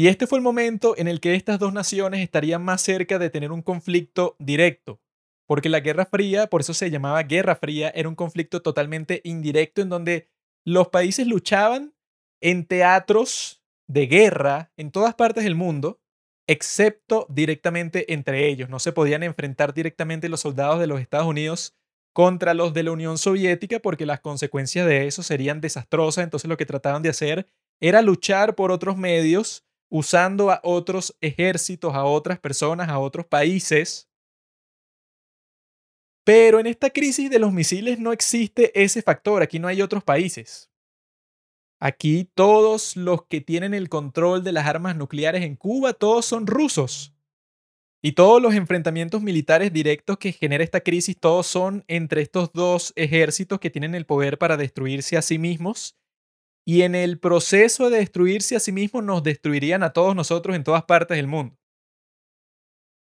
Y 0.00 0.08
este 0.08 0.26
fue 0.26 0.38
el 0.38 0.42
momento 0.42 0.94
en 0.96 1.08
el 1.08 1.20
que 1.20 1.34
estas 1.34 1.58
dos 1.58 1.74
naciones 1.74 2.22
estarían 2.22 2.64
más 2.64 2.80
cerca 2.80 3.18
de 3.18 3.28
tener 3.28 3.52
un 3.52 3.60
conflicto 3.60 4.34
directo, 4.38 4.98
porque 5.46 5.68
la 5.68 5.80
Guerra 5.80 6.06
Fría, 6.06 6.46
por 6.46 6.62
eso 6.62 6.72
se 6.72 6.90
llamaba 6.90 7.22
Guerra 7.24 7.54
Fría, 7.54 7.90
era 7.90 8.08
un 8.08 8.14
conflicto 8.14 8.62
totalmente 8.62 9.20
indirecto 9.24 9.82
en 9.82 9.90
donde 9.90 10.30
los 10.64 10.88
países 10.88 11.26
luchaban 11.26 11.92
en 12.40 12.64
teatros 12.64 13.62
de 13.88 14.06
guerra 14.06 14.72
en 14.78 14.90
todas 14.90 15.16
partes 15.16 15.44
del 15.44 15.54
mundo, 15.54 16.00
excepto 16.46 17.26
directamente 17.28 18.10
entre 18.14 18.48
ellos. 18.48 18.70
No 18.70 18.78
se 18.78 18.92
podían 18.92 19.22
enfrentar 19.22 19.74
directamente 19.74 20.30
los 20.30 20.40
soldados 20.40 20.80
de 20.80 20.86
los 20.86 21.02
Estados 21.02 21.26
Unidos 21.26 21.76
contra 22.14 22.54
los 22.54 22.72
de 22.72 22.84
la 22.84 22.92
Unión 22.92 23.18
Soviética 23.18 23.80
porque 23.80 24.06
las 24.06 24.20
consecuencias 24.20 24.86
de 24.86 25.06
eso 25.06 25.22
serían 25.22 25.60
desastrosas. 25.60 26.24
Entonces 26.24 26.48
lo 26.48 26.56
que 26.56 26.64
trataban 26.64 27.02
de 27.02 27.10
hacer 27.10 27.46
era 27.82 28.00
luchar 28.00 28.54
por 28.54 28.72
otros 28.72 28.96
medios 28.96 29.66
usando 29.90 30.50
a 30.50 30.60
otros 30.62 31.14
ejércitos, 31.20 31.94
a 31.94 32.04
otras 32.04 32.38
personas, 32.38 32.88
a 32.88 32.98
otros 32.98 33.26
países. 33.26 34.08
Pero 36.24 36.60
en 36.60 36.66
esta 36.66 36.90
crisis 36.90 37.28
de 37.28 37.38
los 37.38 37.52
misiles 37.52 37.98
no 37.98 38.12
existe 38.12 38.70
ese 38.80 39.02
factor, 39.02 39.42
aquí 39.42 39.58
no 39.58 39.68
hay 39.68 39.82
otros 39.82 40.04
países. 40.04 40.70
Aquí 41.80 42.30
todos 42.34 42.96
los 42.96 43.24
que 43.26 43.40
tienen 43.40 43.74
el 43.74 43.88
control 43.88 44.44
de 44.44 44.52
las 44.52 44.66
armas 44.66 44.96
nucleares 44.96 45.42
en 45.42 45.56
Cuba, 45.56 45.94
todos 45.94 46.26
son 46.26 46.46
rusos. 46.46 47.14
Y 48.02 48.12
todos 48.12 48.40
los 48.40 48.54
enfrentamientos 48.54 49.22
militares 49.22 49.72
directos 49.72 50.18
que 50.18 50.32
genera 50.32 50.64
esta 50.64 50.80
crisis, 50.80 51.18
todos 51.18 51.46
son 51.46 51.84
entre 51.88 52.22
estos 52.22 52.52
dos 52.52 52.92
ejércitos 52.96 53.60
que 53.60 53.70
tienen 53.70 53.94
el 53.94 54.06
poder 54.06 54.38
para 54.38 54.56
destruirse 54.56 55.16
a 55.16 55.22
sí 55.22 55.38
mismos. 55.38 55.99
Y 56.66 56.82
en 56.82 56.94
el 56.94 57.18
proceso 57.18 57.90
de 57.90 57.98
destruirse 57.98 58.56
a 58.56 58.60
sí 58.60 58.72
mismos 58.72 59.02
nos 59.02 59.22
destruirían 59.22 59.82
a 59.82 59.92
todos 59.92 60.14
nosotros 60.14 60.54
en 60.54 60.64
todas 60.64 60.84
partes 60.84 61.16
del 61.16 61.26
mundo. 61.26 61.56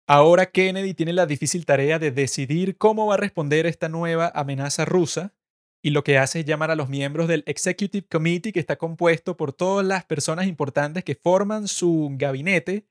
Ahora 0.08 0.48
Kennedy 0.48 0.96
tiene 0.96 1.14
la 1.14 1.28
difícil 1.28 1.66
tarea 1.66 2.00
de 2.00 2.10
decidir 2.10 2.78
cómo 2.78 3.06
va 3.06 3.14
a 3.14 3.18
responder 3.18 3.68
esta 3.68 3.90
nueva 3.90 4.32
amenaza 4.34 4.84
rusa 4.84 5.36
y 5.84 5.92
lo 5.92 6.04
que 6.04 6.18
hace 6.18 6.40
es 6.40 6.46
llamar 6.46 6.72
a 6.72 6.76
los 6.76 6.90
miembros 6.90 7.28
del 7.28 7.44
Executive 7.46 8.08
Committee 8.10 8.52
que 8.52 8.60
está 8.60 8.78
compuesto 8.78 9.38
por 9.38 9.54
todas 9.54 9.86
las 9.86 10.06
personas 10.06 10.48
importantes 10.48 11.04
que 11.04 11.16
forman 11.16 11.68
su 11.68 12.10
gabinete, 12.14 12.88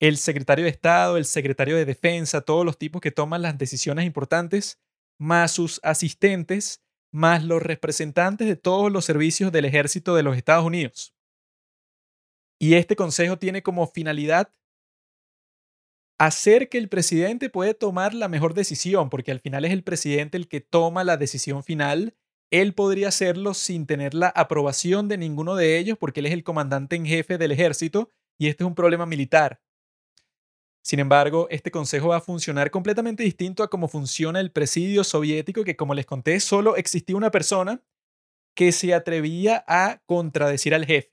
el 0.00 0.16
secretario 0.16 0.64
de 0.64 0.70
Estado, 0.70 1.16
el 1.16 1.24
secretario 1.24 1.76
de 1.76 1.84
Defensa, 1.84 2.42
todos 2.42 2.64
los 2.64 2.78
tipos 2.78 3.00
que 3.00 3.10
toman 3.10 3.42
las 3.42 3.58
decisiones 3.58 4.06
importantes, 4.06 4.78
más 5.18 5.52
sus 5.52 5.80
asistentes, 5.82 6.82
más 7.12 7.44
los 7.44 7.62
representantes 7.62 8.46
de 8.46 8.56
todos 8.56 8.90
los 8.90 9.04
servicios 9.04 9.52
del 9.52 9.64
ejército 9.64 10.14
de 10.14 10.22
los 10.22 10.36
Estados 10.36 10.64
Unidos. 10.64 11.14
Y 12.60 12.74
este 12.74 12.94
consejo 12.96 13.38
tiene 13.38 13.62
como 13.62 13.86
finalidad 13.86 14.52
hacer 16.18 16.68
que 16.68 16.76
el 16.76 16.90
presidente 16.90 17.48
puede 17.48 17.72
tomar 17.72 18.12
la 18.12 18.28
mejor 18.28 18.52
decisión, 18.52 19.08
porque 19.08 19.32
al 19.32 19.40
final 19.40 19.64
es 19.64 19.72
el 19.72 19.82
presidente 19.82 20.36
el 20.36 20.48
que 20.48 20.60
toma 20.60 21.02
la 21.02 21.16
decisión 21.16 21.64
final. 21.64 22.14
Él 22.50 22.74
podría 22.74 23.08
hacerlo 23.08 23.54
sin 23.54 23.86
tener 23.86 24.12
la 24.12 24.28
aprobación 24.28 25.08
de 25.08 25.16
ninguno 25.16 25.56
de 25.56 25.78
ellos, 25.78 25.96
porque 25.98 26.20
él 26.20 26.26
es 26.26 26.32
el 26.32 26.44
comandante 26.44 26.96
en 26.96 27.06
jefe 27.06 27.38
del 27.38 27.52
ejército 27.52 28.10
y 28.38 28.48
este 28.48 28.64
es 28.64 28.68
un 28.68 28.74
problema 28.74 29.06
militar. 29.06 29.62
Sin 30.82 30.98
embargo, 30.98 31.46
este 31.50 31.70
consejo 31.70 32.08
va 32.08 32.16
a 32.16 32.20
funcionar 32.22 32.70
completamente 32.70 33.22
distinto 33.22 33.62
a 33.62 33.68
cómo 33.68 33.88
funciona 33.88 34.40
el 34.40 34.50
presidio 34.50 35.04
soviético, 35.04 35.64
que 35.64 35.76
como 35.76 35.94
les 35.94 36.06
conté, 36.06 36.40
solo 36.40 36.76
existía 36.76 37.16
una 37.16 37.30
persona 37.30 37.82
que 38.56 38.72
se 38.72 38.94
atrevía 38.94 39.64
a 39.68 40.02
contradecir 40.06 40.74
al 40.74 40.86
jefe. 40.86 41.10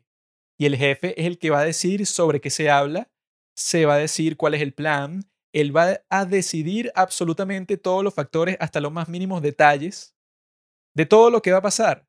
Y 0.58 0.66
el 0.66 0.76
jefe 0.78 1.20
es 1.20 1.28
el 1.28 1.38
que 1.38 1.50
va 1.50 1.60
a 1.60 1.66
decir 1.66 2.06
sobre 2.06 2.42
qué 2.42 2.50
se 2.50 2.70
habla 2.70 3.10
se 3.58 3.88
va 3.88 3.96
a 3.96 3.98
decir 3.98 4.38
cuál 4.38 4.54
es 4.54 4.62
el 4.62 4.74
plan, 4.74 5.28
él 5.52 5.76
va 5.76 6.02
a 6.10 6.26
decidir 6.26 6.92
absolutamente 6.94 7.78
todos 7.78 8.04
los 8.04 8.14
factores 8.14 8.56
hasta 8.60 8.80
los 8.80 8.92
más 8.92 9.10
mínimos 9.10 9.42
detalles 9.42 10.16
de 10.94 11.08
todo 11.08 11.32
lo 11.32 11.42
que 11.42 11.52
va 11.52 11.58
a 11.58 11.64
pasar. 11.64 12.08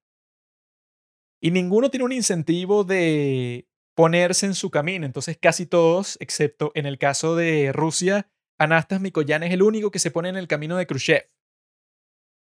Y 1.41 1.51
ninguno 1.51 1.89
tiene 1.89 2.05
un 2.05 2.13
incentivo 2.13 2.85
de 2.85 3.68
ponerse 3.99 4.47
en 4.47 4.55
su 4.55 4.71
camino. 4.71 5.05
Entonces 5.05 5.37
casi 5.43 5.67
todos, 5.67 6.19
excepto 6.21 6.71
en 6.77 6.87
el 6.87 6.99
caso 6.99 7.35
de 7.35 7.73
Rusia, 7.73 8.31
Anastas 8.57 9.01
Mikoyan 9.01 9.43
es 9.43 9.53
el 9.53 9.61
único 9.61 9.91
que 9.91 9.99
se 9.99 10.13
pone 10.13 10.29
en 10.29 10.37
el 10.37 10.47
camino 10.47 10.77
de 10.77 10.87
Khrushchev. 10.87 11.29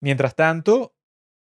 Mientras 0.02 0.34
tanto, 0.34 0.96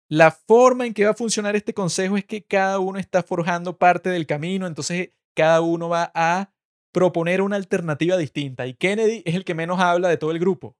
la 0.09 0.31
forma 0.31 0.85
en 0.85 0.93
que 0.93 1.05
va 1.05 1.11
a 1.11 1.13
funcionar 1.13 1.55
este 1.55 1.73
consejo 1.73 2.17
es 2.17 2.25
que 2.25 2.43
cada 2.43 2.79
uno 2.79 2.99
está 2.99 3.23
forjando 3.23 3.77
parte 3.77 4.09
del 4.09 4.27
camino, 4.27 4.67
entonces 4.67 5.13
cada 5.33 5.61
uno 5.61 5.87
va 5.87 6.11
a 6.13 6.53
proponer 6.93 7.41
una 7.41 7.55
alternativa 7.55 8.17
distinta 8.17 8.67
y 8.67 8.73
Kennedy 8.73 9.23
es 9.25 9.35
el 9.35 9.45
que 9.45 9.55
menos 9.55 9.79
habla 9.79 10.09
de 10.09 10.17
todo 10.17 10.31
el 10.31 10.39
grupo. 10.39 10.75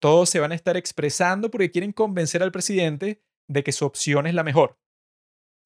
Todos 0.00 0.28
se 0.28 0.40
van 0.40 0.50
a 0.50 0.56
estar 0.56 0.76
expresando 0.76 1.52
porque 1.52 1.70
quieren 1.70 1.92
convencer 1.92 2.42
al 2.42 2.50
presidente 2.50 3.22
de 3.48 3.62
que 3.62 3.70
su 3.70 3.86
opción 3.86 4.26
es 4.26 4.34
la 4.34 4.42
mejor. 4.42 4.76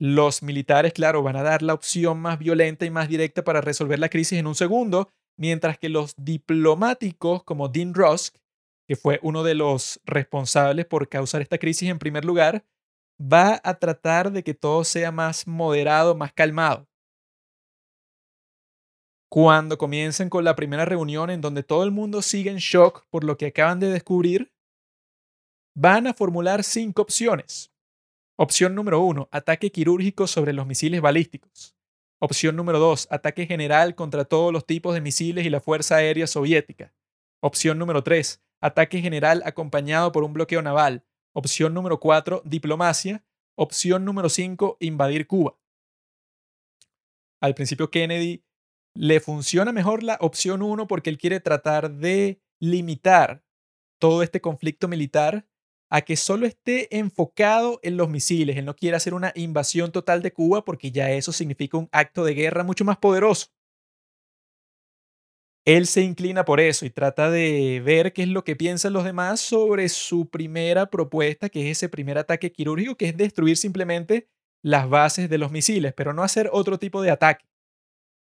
Los 0.01 0.43
militares, 0.43 0.93
claro, 0.93 1.23
van 1.23 1.37
a 1.37 1.43
dar 1.43 1.63
la 1.63 1.75
opción 1.75 2.21
más 2.21 2.39
violenta 2.39 2.85
y 2.87 2.91
más 2.91 3.09
directa 3.09 3.43
para 3.43 3.61
resolver 3.61 3.99
la 3.99 4.09
crisis 4.09 4.39
en 4.39 4.47
un 4.47 4.55
segundo, 4.55 5.11
mientras 5.37 5.77
que 5.77 5.89
los 5.89 6.15
diplomáticos 6.17 7.43
como 7.43 7.69
Dean 7.69 7.95
Rusk, 7.95 8.37
que 8.87 8.95
fue 8.95 9.19
uno 9.23 9.43
de 9.43 9.55
los 9.55 10.01
responsables 10.07 10.87
por 10.87 11.09
causar 11.09 11.43
esta 11.43 11.59
crisis 11.59 11.89
en 11.89 11.99
primer 11.99 12.25
lugar, 12.25 12.65
va 13.21 13.61
a 13.65 13.75
tratar 13.75 14.31
de 14.31 14.45
que 14.45 14.55
todo 14.55 14.85
sea 14.85 15.11
más 15.11 15.47
moderado, 15.47 16.15
más 16.15 16.33
calmado. 16.33 16.87
Cuando 19.29 19.77
comiencen 19.77 20.31
con 20.31 20.45
la 20.45 20.57
primera 20.57 20.85
reunión 20.85 21.29
en 21.29 21.41
donde 21.41 21.63
todo 21.63 21.85
el 21.85 21.91
mundo 21.91 22.23
sigue 22.23 22.51
en 22.51 22.59
shock 22.59 23.05
por 23.11 23.25
lo 23.25 23.37
que 23.37 23.47
acaban 23.47 23.81
de 23.81 23.91
descubrir, 23.91 24.53
van 25.77 26.07
a 26.07 26.15
formular 26.15 26.65
cinco 26.65 27.03
opciones. 27.03 27.71
Opción 28.41 28.77
número 28.77 29.01
uno, 29.01 29.29
ataque 29.33 29.73
quirúrgico 29.73 30.29
sobre 30.29 30.53
los 30.53 30.65
misiles 30.65 31.01
balísticos. 31.01 31.75
Opción 32.21 32.55
número 32.55 32.79
dos, 32.79 33.09
ataque 33.11 33.47
general 33.47 33.97
contra 33.97 34.27
todos 34.27 34.53
los 34.53 34.65
tipos 34.65 34.95
de 34.95 35.01
misiles 35.01 35.45
y 35.45 35.51
la 35.51 35.61
Fuerza 35.61 35.97
Aérea 35.97 36.29
Soviética. 36.29 36.95
Opción 37.41 37.81
número 37.81 38.05
tres, 38.05 38.41
ataque 38.61 39.01
general 39.01 39.43
acompañado 39.45 40.13
por 40.13 40.23
un 40.23 40.35
bloqueo 40.35 40.63
naval. 40.63 41.05
Opción 41.33 41.75
número 41.75 41.99
cuatro, 41.99 42.41
diplomacia. 42.45 43.25
Opción 43.57 44.05
número 44.05 44.29
cinco, 44.29 44.77
invadir 44.79 45.27
Cuba. 45.27 45.59
Al 47.41 47.57
principio 47.57 47.91
Kennedy 47.91 48.45
le 48.95 49.19
funciona 49.19 49.73
mejor 49.73 50.05
la 50.05 50.17
opción 50.21 50.63
1 50.63 50.87
porque 50.87 51.11
él 51.11 51.19
quiere 51.19 51.41
tratar 51.41 51.91
de 51.91 52.41
limitar 52.61 53.43
todo 53.99 54.23
este 54.23 54.41
conflicto 54.41 54.87
militar 54.87 55.49
a 55.91 56.03
que 56.03 56.17
solo 56.17 56.47
esté 56.47 56.97
enfocado 56.97 57.81
en 57.83 57.97
los 57.97 58.09
misiles. 58.09 58.57
Él 58.57 58.65
no 58.65 58.77
quiere 58.77 58.97
hacer 58.97 59.15
una 59.15 59.33
invasión 59.35 59.93
total 59.93 60.23
de 60.23 60.33
Cuba 60.33 60.65
porque 60.65 60.91
ya 60.91 61.11
eso 61.11 61.33
significa 61.33 61.79
un 61.79 61.89
acto 61.93 62.25
de 62.25 62.35
guerra 62.35 62.65
mucho 62.65 62.85
más 62.85 62.99
poderoso. 62.99 63.49
Él 65.65 65.87
se 65.87 66.01
inclina 66.01 66.47
por 66.47 66.61
eso 66.61 66.87
y 66.87 66.91
trata 66.91 67.31
de 67.31 67.83
ver 67.85 68.15
qué 68.15 68.23
es 68.23 68.29
lo 68.29 68.43
que 68.43 68.57
piensan 68.57 68.95
los 68.95 69.05
demás 69.05 69.41
sobre 69.41 69.91
su 69.91 70.31
primera 70.31 70.87
propuesta, 70.87 71.51
que 71.51 71.71
es 71.71 71.77
ese 71.77 71.91
primer 71.91 72.17
ataque 72.17 72.53
quirúrgico, 72.53 72.97
que 72.97 73.09
es 73.09 73.17
destruir 73.17 73.59
simplemente 73.59 74.29
las 74.63 74.89
bases 74.89 75.29
de 75.29 75.37
los 75.37 75.51
misiles, 75.51 75.93
pero 75.95 76.15
no 76.15 76.23
hacer 76.23 76.49
otro 76.53 76.79
tipo 76.79 77.03
de 77.03 77.11
ataque. 77.11 77.45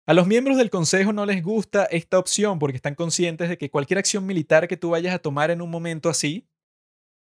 A 0.07 0.15
los 0.15 0.25
miembros 0.25 0.57
del 0.57 0.71
Consejo 0.71 1.13
no 1.13 1.27
les 1.27 1.43
gusta 1.43 1.85
esta 1.85 2.17
opción 2.17 2.57
porque 2.57 2.77
están 2.77 2.95
conscientes 2.95 3.47
de 3.47 3.59
que 3.59 3.69
cualquier 3.69 3.99
acción 3.99 4.25
militar 4.25 4.67
que 4.67 4.75
tú 4.75 4.89
vayas 4.89 5.13
a 5.13 5.19
tomar 5.19 5.51
en 5.51 5.61
un 5.61 5.69
momento 5.69 6.09
así 6.09 6.48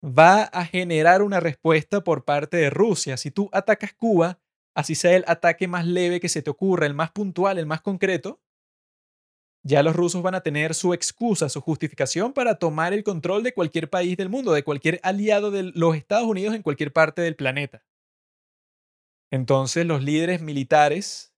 va 0.04 0.44
a 0.44 0.64
generar 0.64 1.22
una 1.22 1.40
respuesta 1.40 2.02
por 2.02 2.24
parte 2.24 2.56
de 2.56 2.70
Rusia. 2.70 3.16
Si 3.16 3.30
tú 3.30 3.48
atacas 3.52 3.92
Cuba, 3.94 4.38
así 4.74 4.94
sea 4.94 5.16
el 5.16 5.24
ataque 5.26 5.66
más 5.68 5.86
leve 5.86 6.20
que 6.20 6.28
se 6.28 6.42
te 6.42 6.50
ocurra, 6.50 6.86
el 6.86 6.94
más 6.94 7.10
puntual, 7.10 7.58
el 7.58 7.66
más 7.66 7.80
concreto, 7.80 8.40
ya 9.64 9.82
los 9.82 9.96
rusos 9.96 10.22
van 10.22 10.34
a 10.34 10.40
tener 10.40 10.74
su 10.74 10.94
excusa, 10.94 11.48
su 11.48 11.60
justificación 11.60 12.32
para 12.32 12.54
tomar 12.54 12.92
el 12.92 13.02
control 13.02 13.42
de 13.42 13.52
cualquier 13.52 13.90
país 13.90 14.16
del 14.16 14.28
mundo, 14.28 14.52
de 14.52 14.62
cualquier 14.62 15.00
aliado 15.02 15.50
de 15.50 15.64
los 15.74 15.96
Estados 15.96 16.26
Unidos 16.26 16.54
en 16.54 16.62
cualquier 16.62 16.92
parte 16.92 17.22
del 17.22 17.36
planeta. 17.36 17.84
Entonces 19.30 19.84
los 19.84 20.02
líderes 20.02 20.40
militares 20.40 21.34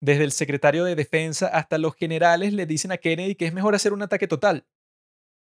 desde 0.00 0.24
el 0.24 0.32
secretario 0.32 0.84
de 0.84 0.94
defensa 0.94 1.48
hasta 1.48 1.78
los 1.78 1.94
generales 1.96 2.52
le 2.52 2.64
dicen 2.64 2.92
a 2.92 2.98
Kennedy 2.98 3.34
que 3.34 3.46
es 3.46 3.52
mejor 3.52 3.74
hacer 3.74 3.92
un 3.92 4.02
ataque 4.02 4.28
total, 4.28 4.64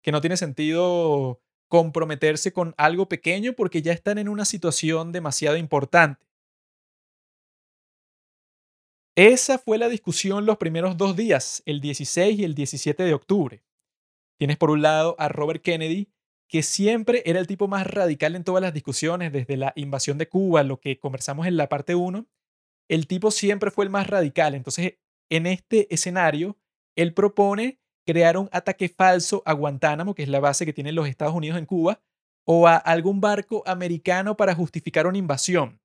que 0.03 0.13
no 0.13 0.21
tiene 0.21 0.37
sentido 0.37 1.43
comprometerse 1.69 2.53
con 2.53 2.75
algo 2.77 3.09
pequeño 3.09 3.55
porque 3.55 3.83
ya 3.83 3.93
están 3.93 4.19
en 4.19 4.29
una 4.29 4.45
situación 4.45 5.13
demasiado 5.13 5.57
importante. 5.57 6.27
Esa 9.17 9.59
fue 9.59 9.79
la 9.79 9.89
discusión 9.89 10.45
los 10.45 10.59
primeros 10.59 10.97
dos 10.97 11.17
días, 11.17 11.63
el 11.65 11.81
16 11.81 12.39
y 12.39 12.45
el 12.45 12.55
17 12.55 13.03
de 13.03 13.15
octubre. 13.15 13.63
Tienes 14.39 14.59
por 14.59 14.71
un 14.71 14.83
lado 14.83 15.17
a 15.19 15.29
Robert 15.29 15.63
Kennedy, 15.63 16.11
que 16.49 16.63
siempre 16.63 17.23
era 17.25 17.41
el 17.41 17.47
tipo 17.47 17.67
más 17.67 17.87
radical 17.87 18.37
en 18.37 18.45
todas 18.45 18.63
las 18.63 18.75
discusiones, 18.75 19.33
desde 19.33 19.57
la 19.57 19.73
invasión 19.75 20.19
de 20.19 20.29
Cuba, 20.29 20.63
lo 20.63 20.81
que 20.81 20.99
conversamos 20.99 21.47
en 21.47 21.57
la 21.57 21.69
parte 21.69 21.95
1, 21.95 22.27
el 22.89 23.07
tipo 23.07 23.31
siempre 23.31 23.71
fue 23.71 23.85
el 23.85 23.91
más 23.91 24.07
radical. 24.07 24.55
Entonces, 24.55 24.99
en 25.31 25.47
este 25.47 25.93
escenario, 25.93 26.57
él 26.95 27.15
propone 27.15 27.81
crear 28.07 28.39
un 28.39 28.49
ataque 28.53 28.89
falso 28.89 29.43
a 29.45 29.53
Guantánamo, 29.53 30.15
que 30.15 30.23
es 30.23 30.29
la 30.29 30.41
base 30.41 30.65
que 30.65 30.73
tienen 30.73 30.95
los 30.95 31.09
Estados 31.09 31.35
Unidos 31.35 31.59
en 31.59 31.67
Cuba, 31.67 32.01
o 32.45 32.69
a 32.69 32.77
algún 32.77 33.21
barco 33.21 33.63
americano 33.67 34.37
para 34.37 34.55
justificar 34.55 35.07
una 35.07 35.19
invasión, 35.19 35.81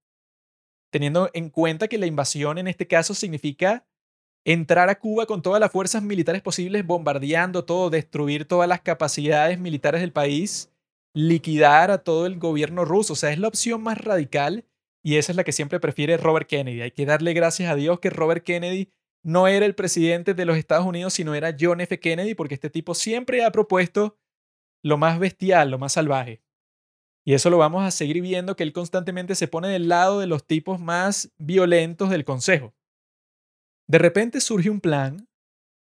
teniendo 0.91 1.29
en 1.33 1.49
cuenta 1.49 1.87
que 1.87 1.97
la 1.97 2.05
invasión 2.05 2.59
en 2.59 2.67
este 2.67 2.87
caso 2.87 3.15
significa 3.15 3.85
entrar 4.45 4.89
a 4.89 4.99
Cuba 4.99 5.25
con 5.25 5.41
todas 5.41 5.59
las 5.59 5.71
fuerzas 5.71 6.03
militares 6.03 6.41
posibles, 6.41 6.85
bombardeando 6.85 7.65
todo, 7.65 7.89
destruir 7.89 8.45
todas 8.45 8.69
las 8.69 8.81
capacidades 8.81 9.59
militares 9.59 10.01
del 10.01 10.11
país, 10.11 10.71
liquidar 11.13 11.91
a 11.91 11.99
todo 11.99 12.25
el 12.25 12.37
gobierno 12.37 12.85
ruso. 12.85 13.13
O 13.13 13.15
sea, 13.15 13.31
es 13.31 13.39
la 13.39 13.47
opción 13.47 13.81
más 13.81 13.97
radical 13.97 14.65
y 15.03 15.17
esa 15.17 15.31
es 15.31 15.35
la 15.35 15.43
que 15.43 15.51
siempre 15.51 15.79
prefiere 15.79 16.17
Robert 16.17 16.47
Kennedy. 16.47 16.81
Hay 16.81 16.91
que 16.91 17.05
darle 17.05 17.33
gracias 17.33 17.71
a 17.71 17.75
Dios 17.75 17.99
que 17.99 18.09
Robert 18.09 18.43
Kennedy 18.43 18.91
no 19.23 19.47
era 19.47 19.65
el 19.65 19.75
presidente 19.75 20.33
de 20.33 20.45
los 20.45 20.57
Estados 20.57 20.85
Unidos, 20.85 21.13
sino 21.13 21.35
era 21.35 21.55
John 21.59 21.81
F. 21.81 21.99
Kennedy, 21.99 22.35
porque 22.35 22.55
este 22.55 22.69
tipo 22.69 22.95
siempre 22.95 23.43
ha 23.43 23.51
propuesto 23.51 24.17
lo 24.83 24.97
más 24.97 25.19
bestial, 25.19 25.69
lo 25.71 25.77
más 25.77 25.93
salvaje. 25.93 26.41
Y 27.23 27.33
eso 27.33 27.49
lo 27.51 27.59
vamos 27.59 27.83
a 27.83 27.91
seguir 27.91 28.19
viendo 28.21 28.55
que 28.55 28.63
él 28.63 28.73
constantemente 28.73 29.35
se 29.35 29.47
pone 29.47 29.67
del 29.67 29.89
lado 29.89 30.19
de 30.19 30.27
los 30.27 30.45
tipos 30.45 30.79
más 30.79 31.31
violentos 31.37 32.09
del 32.09 32.25
Consejo. 32.25 32.73
De 33.87 33.99
repente 33.99 34.41
surge 34.41 34.69
un 34.69 34.81
plan 34.81 35.27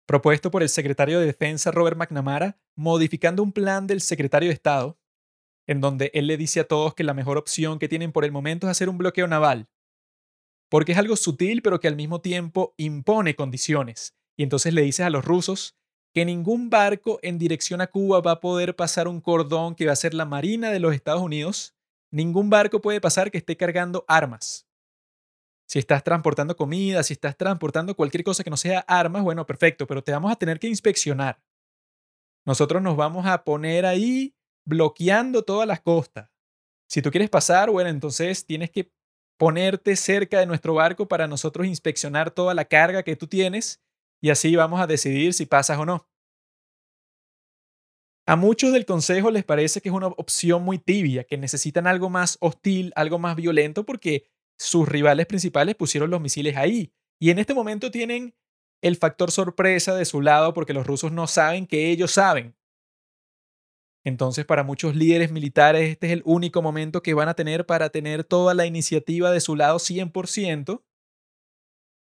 propuesto 0.05 0.51
por 0.51 0.61
el 0.61 0.69
secretario 0.69 1.19
de 1.19 1.25
Defensa 1.25 1.71
Robert 1.71 1.97
McNamara, 1.97 2.59
modificando 2.75 3.41
un 3.41 3.51
plan 3.51 3.87
del 3.87 4.01
secretario 4.01 4.49
de 4.49 4.53
Estado, 4.53 4.99
en 5.67 5.81
donde 5.81 6.11
él 6.13 6.27
le 6.27 6.37
dice 6.37 6.59
a 6.59 6.67
todos 6.67 6.93
que 6.93 7.03
la 7.03 7.15
mejor 7.15 7.37
opción 7.37 7.79
que 7.79 7.87
tienen 7.87 8.11
por 8.11 8.23
el 8.23 8.31
momento 8.31 8.67
es 8.67 8.71
hacer 8.71 8.87
un 8.87 8.99
bloqueo 8.99 9.27
naval, 9.27 9.67
porque 10.75 10.91
es 10.91 10.97
algo 10.97 11.15
sutil 11.15 11.61
pero 11.61 11.79
que 11.79 11.87
al 11.87 11.95
mismo 11.95 12.19
tiempo 12.19 12.73
impone 12.75 13.33
condiciones. 13.33 14.13
Y 14.37 14.43
entonces 14.43 14.73
le 14.73 14.81
dice 14.81 15.03
a 15.03 15.09
los 15.09 15.23
rusos 15.23 15.77
que 16.13 16.25
ningún 16.25 16.69
barco 16.69 17.17
en 17.21 17.37
dirección 17.37 17.79
a 17.79 17.87
Cuba 17.87 18.19
va 18.19 18.31
a 18.31 18.39
poder 18.41 18.75
pasar 18.75 19.07
un 19.07 19.21
cordón 19.21 19.75
que 19.75 19.85
va 19.85 19.93
a 19.93 19.95
ser 19.95 20.13
la 20.13 20.25
Marina 20.25 20.71
de 20.71 20.81
los 20.81 20.93
Estados 20.93 21.21
Unidos. 21.21 21.77
Ningún 22.11 22.49
barco 22.49 22.81
puede 22.81 22.99
pasar 22.99 23.31
que 23.31 23.37
esté 23.37 23.55
cargando 23.55 24.03
armas. 24.09 24.67
Si 25.65 25.79
estás 25.79 26.03
transportando 26.03 26.57
comida, 26.57 27.03
si 27.03 27.13
estás 27.13 27.37
transportando 27.37 27.95
cualquier 27.95 28.25
cosa 28.25 28.43
que 28.43 28.49
no 28.49 28.57
sea 28.57 28.79
armas, 28.81 29.23
bueno, 29.23 29.45
perfecto, 29.45 29.87
pero 29.87 30.03
te 30.03 30.11
vamos 30.11 30.29
a 30.29 30.35
tener 30.35 30.59
que 30.59 30.67
inspeccionar. 30.67 31.41
Nosotros 32.45 32.81
nos 32.81 32.97
vamos 32.97 33.25
a 33.25 33.45
poner 33.45 33.85
ahí 33.85 34.35
bloqueando 34.65 35.41
todas 35.41 35.69
las 35.69 35.79
costas. 35.79 36.29
Si 36.89 37.01
tú 37.01 37.11
quieres 37.11 37.29
pasar, 37.29 37.69
bueno, 37.71 37.89
entonces 37.89 38.45
tienes 38.45 38.71
que 38.71 38.91
ponerte 39.37 39.95
cerca 39.95 40.39
de 40.39 40.45
nuestro 40.45 40.73
barco 40.75 41.07
para 41.07 41.27
nosotros 41.27 41.67
inspeccionar 41.67 42.31
toda 42.31 42.53
la 42.53 42.65
carga 42.65 43.03
que 43.03 43.15
tú 43.15 43.27
tienes 43.27 43.81
y 44.21 44.29
así 44.29 44.55
vamos 44.55 44.79
a 44.79 44.87
decidir 44.87 45.33
si 45.33 45.45
pasas 45.45 45.77
o 45.77 45.85
no. 45.85 46.07
A 48.27 48.35
muchos 48.35 48.73
del 48.73 48.85
Consejo 48.85 49.29
les 49.29 49.43
parece 49.43 49.81
que 49.81 49.89
es 49.89 49.95
una 49.95 50.07
opción 50.07 50.63
muy 50.63 50.79
tibia, 50.79 51.25
que 51.25 51.37
necesitan 51.37 51.85
algo 51.85 52.09
más 52.09 52.37
hostil, 52.41 52.91
algo 52.95 53.19
más 53.19 53.35
violento, 53.35 53.85
porque 53.85 54.25
sus 54.57 54.87
rivales 54.87 55.27
principales 55.27 55.75
pusieron 55.75 56.09
los 56.09 56.21
misiles 56.21 56.57
ahí. 56.57 56.91
Y 57.19 57.29
en 57.29 57.37
este 57.37 57.53
momento 57.53 57.91
tienen 57.91 58.33
el 58.81 58.95
factor 58.95 59.31
sorpresa 59.31 59.95
de 59.95 60.05
su 60.05 60.21
lado 60.21 60.53
porque 60.53 60.73
los 60.73 60.87
rusos 60.87 61.11
no 61.11 61.27
saben 61.27 61.67
que 61.67 61.91
ellos 61.91 62.11
saben. 62.11 62.55
Entonces, 64.05 64.45
para 64.45 64.63
muchos 64.63 64.95
líderes 64.95 65.31
militares, 65.31 65.89
este 65.89 66.07
es 66.07 66.13
el 66.13 66.21
único 66.25 66.61
momento 66.61 67.01
que 67.01 67.15
van 67.15 67.27
a 67.27 67.33
tener 67.33 67.65
para 67.65 67.89
tener 67.89 68.23
toda 68.23 68.53
la 68.53 68.65
iniciativa 68.65 69.31
de 69.31 69.41
su 69.41 69.55
lado 69.55 69.79
100% 69.79 70.83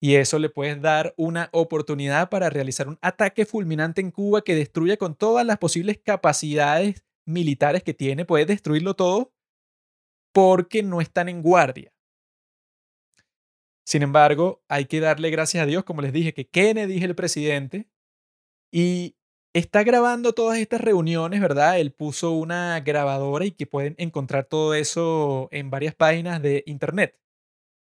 y 0.02 0.16
eso 0.16 0.40
le 0.40 0.50
puedes 0.50 0.82
dar 0.82 1.14
una 1.16 1.48
oportunidad 1.52 2.28
para 2.28 2.50
realizar 2.50 2.88
un 2.88 2.98
ataque 3.02 3.46
fulminante 3.46 4.00
en 4.00 4.10
Cuba 4.10 4.42
que 4.42 4.56
destruya 4.56 4.96
con 4.96 5.14
todas 5.14 5.46
las 5.46 5.58
posibles 5.58 6.00
capacidades 6.04 7.04
militares 7.24 7.84
que 7.84 7.94
tiene, 7.94 8.24
puedes 8.24 8.48
destruirlo 8.48 8.94
todo 8.94 9.32
porque 10.34 10.82
no 10.82 11.00
están 11.00 11.28
en 11.28 11.40
guardia. 11.40 11.92
Sin 13.86 14.02
embargo, 14.02 14.64
hay 14.68 14.86
que 14.86 14.98
darle 14.98 15.30
gracias 15.30 15.62
a 15.62 15.66
Dios, 15.66 15.84
como 15.84 16.02
les 16.02 16.12
dije, 16.12 16.34
que 16.34 16.48
Kennedy 16.48 16.96
es 16.96 17.04
el 17.04 17.14
presidente 17.14 17.88
y 18.72 19.14
está 19.52 19.82
grabando 19.84 20.32
todas 20.32 20.58
estas 20.58 20.80
reuniones, 20.80 21.40
¿verdad? 21.40 21.78
Él 21.78 21.92
puso 21.92 22.32
una 22.32 22.80
grabadora 22.80 23.44
y 23.44 23.52
que 23.52 23.66
pueden 23.66 23.94
encontrar 23.98 24.44
todo 24.46 24.74
eso 24.74 25.48
en 25.52 25.70
varias 25.70 25.94
páginas 25.94 26.40
de 26.40 26.64
internet. 26.66 27.18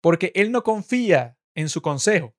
Porque 0.02 0.32
él 0.36 0.52
no 0.52 0.64
confía 0.64 1.38
en 1.56 1.70
su 1.70 1.82
consejo. 1.82 2.34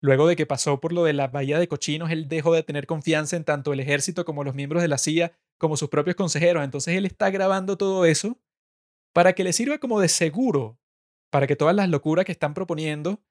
Luego 0.00 0.26
de 0.26 0.36
que 0.36 0.46
pasó 0.46 0.80
por 0.80 0.92
lo 0.92 1.04
de 1.04 1.12
la 1.12 1.28
bahía 1.28 1.58
de 1.58 1.68
cochinos, 1.68 2.10
él 2.10 2.28
dejó 2.28 2.54
de 2.54 2.62
tener 2.62 2.86
confianza 2.86 3.36
en 3.36 3.44
tanto 3.44 3.72
el 3.72 3.80
ejército 3.80 4.24
como 4.24 4.42
los 4.42 4.54
miembros 4.54 4.82
de 4.82 4.88
la 4.88 4.98
CIA, 4.98 5.32
como 5.58 5.76
sus 5.76 5.90
propios 5.90 6.16
consejeros. 6.16 6.64
Entonces 6.64 6.96
él 6.96 7.06
está 7.06 7.30
grabando 7.30 7.76
todo 7.76 8.04
eso 8.04 8.38
para 9.12 9.34
que 9.34 9.44
le 9.44 9.52
sirva 9.52 9.78
como 9.78 10.00
de 10.00 10.08
seguro, 10.08 10.78
para 11.30 11.46
que 11.46 11.56
todas 11.56 11.74
las 11.76 11.88
locuras 11.88 12.24
que 12.24 12.32
están 12.32 12.54
proponiendo, 12.54 13.22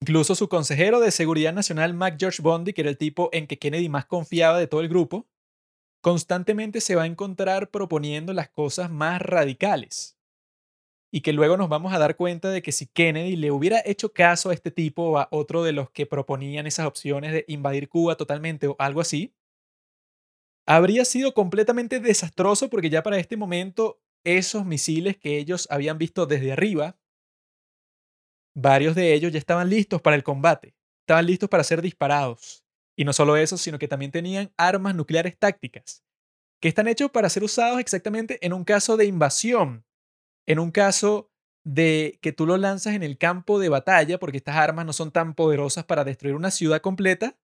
incluso 0.00 0.34
su 0.34 0.48
consejero 0.48 1.00
de 1.00 1.10
seguridad 1.10 1.52
nacional, 1.52 1.94
Mac 1.94 2.16
George 2.18 2.42
Bondi, 2.42 2.72
que 2.72 2.82
era 2.82 2.90
el 2.90 2.98
tipo 2.98 3.30
en 3.32 3.46
que 3.46 3.58
Kennedy 3.58 3.88
más 3.88 4.06
confiaba 4.06 4.58
de 4.58 4.66
todo 4.66 4.80
el 4.80 4.88
grupo, 4.88 5.26
constantemente 6.00 6.80
se 6.80 6.94
va 6.94 7.02
a 7.02 7.06
encontrar 7.06 7.70
proponiendo 7.70 8.32
las 8.32 8.48
cosas 8.48 8.90
más 8.90 9.20
radicales. 9.20 10.16
Y 11.12 11.22
que 11.22 11.32
luego 11.32 11.56
nos 11.56 11.68
vamos 11.68 11.94
a 11.94 11.98
dar 11.98 12.16
cuenta 12.16 12.50
de 12.50 12.62
que 12.62 12.72
si 12.72 12.86
Kennedy 12.86 13.36
le 13.36 13.50
hubiera 13.50 13.80
hecho 13.84 14.12
caso 14.12 14.50
a 14.50 14.54
este 14.54 14.70
tipo 14.70 15.02
o 15.02 15.18
a 15.18 15.28
otro 15.30 15.62
de 15.64 15.72
los 15.72 15.90
que 15.90 16.06
proponían 16.06 16.66
esas 16.66 16.86
opciones 16.86 17.32
de 17.32 17.44
invadir 17.48 17.88
Cuba 17.88 18.16
totalmente 18.16 18.66
o 18.66 18.76
algo 18.78 19.00
así, 19.00 19.34
habría 20.66 21.04
sido 21.04 21.32
completamente 21.32 22.00
desastroso 22.00 22.68
porque 22.68 22.90
ya 22.90 23.02
para 23.02 23.18
este 23.18 23.36
momento 23.36 24.00
esos 24.24 24.66
misiles 24.66 25.16
que 25.16 25.38
ellos 25.38 25.68
habían 25.70 25.98
visto 25.98 26.26
desde 26.26 26.52
arriba, 26.52 26.96
varios 28.56 28.96
de 28.96 29.14
ellos 29.14 29.32
ya 29.32 29.38
estaban 29.38 29.70
listos 29.70 30.02
para 30.02 30.16
el 30.16 30.24
combate, 30.24 30.74
estaban 31.02 31.26
listos 31.26 31.48
para 31.48 31.64
ser 31.64 31.82
disparados. 31.82 32.64
Y 32.96 33.04
no 33.04 33.12
solo 33.12 33.36
eso, 33.36 33.58
sino 33.58 33.78
que 33.78 33.88
también 33.88 34.10
tenían 34.10 34.52
armas 34.56 34.94
nucleares 34.94 35.38
tácticas, 35.38 36.02
que 36.60 36.68
están 36.68 36.88
hechos 36.88 37.10
para 37.10 37.28
ser 37.28 37.44
usados 37.44 37.80
exactamente 37.80 38.38
en 38.44 38.54
un 38.54 38.64
caso 38.64 38.96
de 38.96 39.06
invasión 39.06 39.86
en 40.46 40.58
un 40.58 40.70
caso 40.70 41.30
de 41.64 42.18
que 42.22 42.32
tú 42.32 42.46
lo 42.46 42.56
lanzas 42.56 42.94
en 42.94 43.02
el 43.02 43.18
campo 43.18 43.58
de 43.58 43.68
batalla, 43.68 44.18
porque 44.18 44.38
estas 44.38 44.56
armas 44.56 44.86
no 44.86 44.92
son 44.92 45.10
tan 45.10 45.34
poderosas 45.34 45.84
para 45.84 46.04
destruir 46.04 46.36
una 46.36 46.52
ciudad 46.52 46.80
completa, 46.80 47.36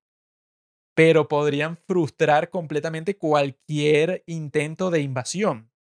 pero 0.94 1.26
podrían 1.26 1.76
frustrar 1.76 2.50
completamente 2.50 3.16
cualquier 3.16 4.22
intento 4.26 4.90
de 4.90 5.00
invasión. 5.00 5.71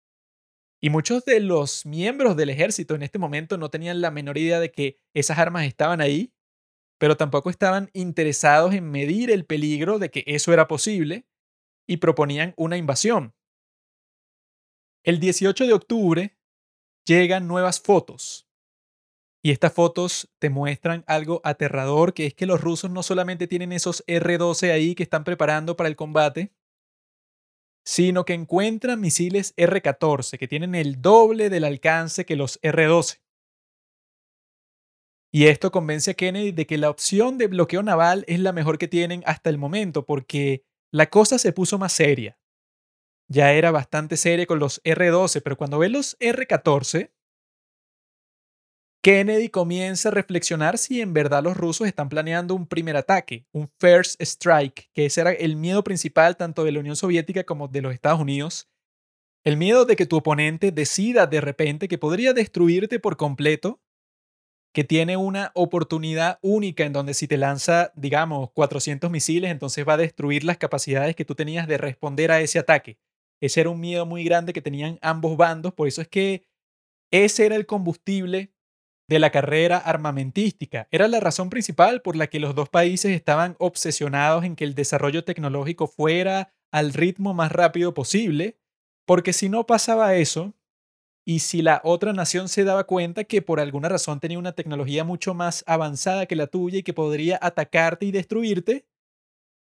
Y 0.84 0.90
muchos 0.90 1.24
de 1.24 1.38
los 1.38 1.86
miembros 1.86 2.36
del 2.36 2.50
ejército 2.50 2.96
en 2.96 3.04
este 3.04 3.20
momento 3.20 3.56
no 3.56 3.70
tenían 3.70 4.00
la 4.00 4.10
menor 4.10 4.36
idea 4.36 4.58
de 4.58 4.72
que 4.72 4.98
esas 5.14 5.38
armas 5.38 5.64
estaban 5.64 6.00
ahí, 6.00 6.34
pero 6.98 7.16
tampoco 7.16 7.50
estaban 7.50 7.88
interesados 7.92 8.74
en 8.74 8.90
medir 8.90 9.30
el 9.30 9.46
peligro 9.46 10.00
de 10.00 10.10
que 10.10 10.24
eso 10.26 10.52
era 10.52 10.66
posible 10.66 11.24
y 11.86 11.98
proponían 11.98 12.52
una 12.56 12.76
invasión. 12.76 13.32
El 15.04 15.20
18 15.20 15.66
de 15.66 15.72
octubre 15.72 16.36
llegan 17.06 17.46
nuevas 17.46 17.80
fotos. 17.80 18.48
Y 19.44 19.52
estas 19.52 19.72
fotos 19.72 20.32
te 20.40 20.50
muestran 20.50 21.04
algo 21.06 21.40
aterrador, 21.44 22.12
que 22.12 22.26
es 22.26 22.34
que 22.34 22.46
los 22.46 22.60
rusos 22.60 22.90
no 22.90 23.04
solamente 23.04 23.46
tienen 23.46 23.72
esos 23.72 24.02
R-12 24.08 24.72
ahí 24.72 24.94
que 24.96 25.02
están 25.04 25.22
preparando 25.22 25.76
para 25.76 25.88
el 25.88 25.96
combate, 25.96 26.52
sino 27.84 28.24
que 28.24 28.34
encuentran 28.34 29.00
misiles 29.00 29.54
R-14 29.56 30.38
que 30.38 30.48
tienen 30.48 30.74
el 30.74 31.00
doble 31.02 31.50
del 31.50 31.64
alcance 31.64 32.24
que 32.24 32.36
los 32.36 32.58
R-12. 32.62 33.20
Y 35.34 35.46
esto 35.46 35.72
convence 35.72 36.10
a 36.10 36.14
Kennedy 36.14 36.52
de 36.52 36.66
que 36.66 36.78
la 36.78 36.90
opción 36.90 37.38
de 37.38 37.46
bloqueo 37.46 37.82
naval 37.82 38.24
es 38.28 38.38
la 38.40 38.52
mejor 38.52 38.78
que 38.78 38.88
tienen 38.88 39.22
hasta 39.26 39.48
el 39.48 39.58
momento, 39.58 40.04
porque 40.04 40.64
la 40.92 41.08
cosa 41.08 41.38
se 41.38 41.52
puso 41.52 41.78
más 41.78 41.92
seria 41.92 42.38
ya 43.32 43.52
era 43.52 43.70
bastante 43.70 44.16
seria 44.16 44.46
con 44.46 44.58
los 44.58 44.80
R-12, 44.84 45.40
pero 45.42 45.56
cuando 45.56 45.78
ve 45.78 45.88
los 45.88 46.16
R-14, 46.20 47.10
Kennedy 49.04 49.48
comienza 49.48 50.10
a 50.10 50.12
reflexionar 50.12 50.78
si 50.78 51.00
en 51.00 51.12
verdad 51.12 51.42
los 51.42 51.56
rusos 51.56 51.88
están 51.88 52.08
planeando 52.08 52.54
un 52.54 52.68
primer 52.68 52.96
ataque, 52.96 53.44
un 53.50 53.68
first 53.80 54.20
strike, 54.22 54.90
que 54.94 55.06
ese 55.06 55.22
era 55.22 55.32
el 55.32 55.56
miedo 55.56 55.82
principal 55.82 56.36
tanto 56.36 56.62
de 56.62 56.70
la 56.70 56.78
Unión 56.78 56.94
Soviética 56.94 57.42
como 57.42 57.66
de 57.66 57.82
los 57.82 57.92
Estados 57.92 58.20
Unidos. 58.20 58.70
El 59.42 59.56
miedo 59.56 59.86
de 59.86 59.96
que 59.96 60.06
tu 60.06 60.18
oponente 60.18 60.70
decida 60.70 61.26
de 61.26 61.40
repente 61.40 61.88
que 61.88 61.98
podría 61.98 62.32
destruirte 62.32 63.00
por 63.00 63.16
completo, 63.16 63.80
que 64.72 64.84
tiene 64.84 65.16
una 65.16 65.50
oportunidad 65.56 66.38
única 66.40 66.84
en 66.84 66.92
donde 66.92 67.14
si 67.14 67.26
te 67.26 67.36
lanza, 67.36 67.92
digamos, 67.96 68.52
400 68.52 69.10
misiles, 69.10 69.50
entonces 69.50 69.86
va 69.86 69.94
a 69.94 69.96
destruir 69.96 70.44
las 70.44 70.58
capacidades 70.58 71.16
que 71.16 71.24
tú 71.24 71.34
tenías 71.34 71.66
de 71.66 71.76
responder 71.76 72.30
a 72.30 72.40
ese 72.40 72.60
ataque. 72.60 72.98
Ese 73.40 73.62
era 73.62 73.70
un 73.70 73.80
miedo 73.80 74.06
muy 74.06 74.22
grande 74.22 74.52
que 74.52 74.62
tenían 74.62 75.00
ambos 75.02 75.36
bandos, 75.36 75.74
por 75.74 75.88
eso 75.88 76.00
es 76.02 76.06
que 76.06 76.46
ese 77.10 77.46
era 77.46 77.56
el 77.56 77.66
combustible 77.66 78.52
de 79.12 79.18
la 79.18 79.30
carrera 79.30 79.76
armamentística. 79.76 80.88
Era 80.90 81.06
la 81.06 81.20
razón 81.20 81.50
principal 81.50 82.00
por 82.00 82.16
la 82.16 82.28
que 82.28 82.40
los 82.40 82.54
dos 82.54 82.70
países 82.70 83.12
estaban 83.12 83.56
obsesionados 83.58 84.44
en 84.44 84.56
que 84.56 84.64
el 84.64 84.74
desarrollo 84.74 85.22
tecnológico 85.22 85.86
fuera 85.86 86.54
al 86.70 86.94
ritmo 86.94 87.34
más 87.34 87.52
rápido 87.52 87.92
posible, 87.92 88.58
porque 89.06 89.34
si 89.34 89.50
no 89.50 89.66
pasaba 89.66 90.14
eso, 90.14 90.54
y 91.24 91.40
si 91.40 91.60
la 91.60 91.82
otra 91.84 92.12
nación 92.12 92.48
se 92.48 92.64
daba 92.64 92.84
cuenta 92.84 93.24
que 93.24 93.42
por 93.42 93.60
alguna 93.60 93.88
razón 93.88 94.18
tenía 94.18 94.38
una 94.38 94.52
tecnología 94.52 95.04
mucho 95.04 95.34
más 95.34 95.62
avanzada 95.66 96.26
que 96.26 96.34
la 96.34 96.46
tuya 96.46 96.78
y 96.78 96.82
que 96.82 96.94
podría 96.94 97.38
atacarte 97.40 98.06
y 98.06 98.12
destruirte, 98.12 98.86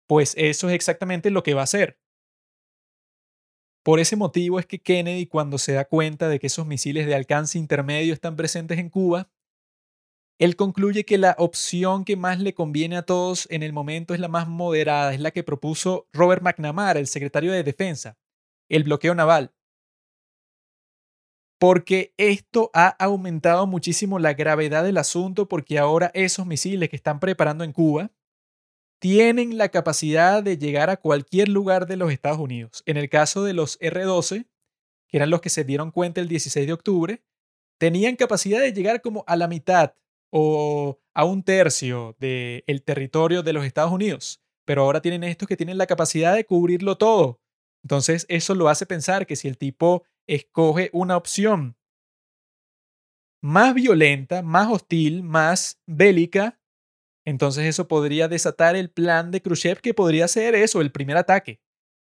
pues 0.07 0.35
eso 0.39 0.69
es 0.69 0.75
exactamente 0.75 1.31
lo 1.31 1.43
que 1.43 1.55
va 1.55 1.63
a 1.63 1.65
hacer. 1.65 1.99
Por 3.83 3.99
ese 3.99 4.15
motivo 4.15 4.59
es 4.59 4.67
que 4.67 4.79
Kennedy, 4.79 5.27
cuando 5.27 5.59
se 5.59 5.73
da 5.73 5.87
cuenta 5.87 6.29
de 6.29 6.39
que 6.39 6.47
esos 6.47 6.67
misiles 6.67 7.07
de 7.07 7.15
alcance 7.15 7.59
intermedio 7.59 8.15
están 8.15 8.37
presentes 8.37 8.79
en 8.79 8.91
Cuba, 8.91 9.29
él 10.41 10.57
concluye 10.57 11.05
que 11.05 11.19
la 11.19 11.37
opción 11.39 12.07
que 12.07 12.17
más 12.17 12.41
le 12.41 12.55
conviene 12.55 12.97
a 12.97 13.03
todos 13.03 13.47
en 13.51 13.63
el 13.63 13.75
momento 13.75 14.15
es 14.15 14.21
la 14.21 14.29
más 14.29 14.49
moderada, 14.49 15.13
es 15.13 15.21
la 15.21 15.33
que 15.33 15.45
propuso 15.45 16.09
Robert 16.15 16.43
McNamara, 16.43 16.99
el 16.99 17.09
secretario 17.09 17.53
de 17.53 17.63
Defensa, 17.63 18.17
el 18.71 18.85
bloqueo 18.85 19.15
naval. 19.15 19.53
Porque 21.59 22.15
esto 22.17 22.71
ha 22.73 22.89
aumentado 22.89 23.67
muchísimo 23.67 24.19
la 24.19 24.33
gravedad 24.33 24.83
del 24.83 24.97
asunto 24.97 25.47
porque 25.47 25.79
ahora 25.79 26.11
esos 26.15 26.47
misiles 26.47 26.89
que 26.89 26.97
están 26.97 27.21
preparando 27.21 27.63
en 27.63 27.75
Cuba 27.75 28.11
tienen 28.99 29.59
la 29.59 29.69
capacidad 29.69 30.43
de 30.43 30.57
llegar 30.57 30.89
a 30.89 30.97
cualquier 30.97 31.51
lugar 31.51 31.87
de 31.87 31.99
los 31.99 32.11
Estados 32.11 32.39
Unidos. 32.39 32.83
En 32.87 32.97
el 32.97 33.11
caso 33.11 33.45
de 33.45 33.53
los 33.53 33.77
R-12, 33.83 34.47
que 35.07 35.17
eran 35.19 35.29
los 35.29 35.43
que 35.43 35.51
se 35.51 35.65
dieron 35.65 35.91
cuenta 35.91 36.23
el 36.23 36.29
16 36.29 36.67
de 36.67 36.73
octubre, 36.73 37.23
tenían 37.79 38.17
capacidad 38.17 38.61
de 38.61 38.73
llegar 38.73 39.03
como 39.03 39.23
a 39.27 39.37
la 39.37 39.47
mitad 39.47 39.93
o 40.31 40.99
a 41.15 41.25
un 41.25 41.43
tercio 41.43 42.17
del 42.19 42.83
territorio 42.85 43.43
de 43.43 43.53
los 43.53 43.65
Estados 43.65 43.93
Unidos, 43.93 44.43
pero 44.65 44.83
ahora 44.83 45.03
tienen 45.03 45.25
estos 45.25 45.49
que 45.49 45.57
tienen 45.57 45.79
la 45.79 45.87
capacidad 45.87 46.35
de 46.35 46.47
cubrirlo 46.47 46.97
todo. 46.97 47.41
Entonces 47.83 48.27
eso 48.29 48.55
lo 48.55 48.69
hace 48.69 48.87
pensar 48.87 49.27
que 49.27 49.37
si 49.37 49.49
el 49.49 49.59
tipo 49.59 50.05
escoge 50.27 50.91
una 50.93 51.17
opción 51.17 51.77
más 53.43 53.75
violenta, 53.75 54.43
más 54.43 54.69
hostil, 54.71 55.23
más 55.23 55.81
bélica, 55.87 56.61
entonces 57.25 57.65
eso 57.67 57.89
podría 57.89 58.29
desatar 58.29 58.77
el 58.77 58.91
plan 58.91 59.31
de 59.31 59.41
Khrushchev 59.41 59.81
que 59.81 59.95
podría 59.95 60.29
ser 60.29 60.55
eso, 60.55 60.81
el 60.81 60.93
primer 60.93 61.17
ataque. 61.17 61.61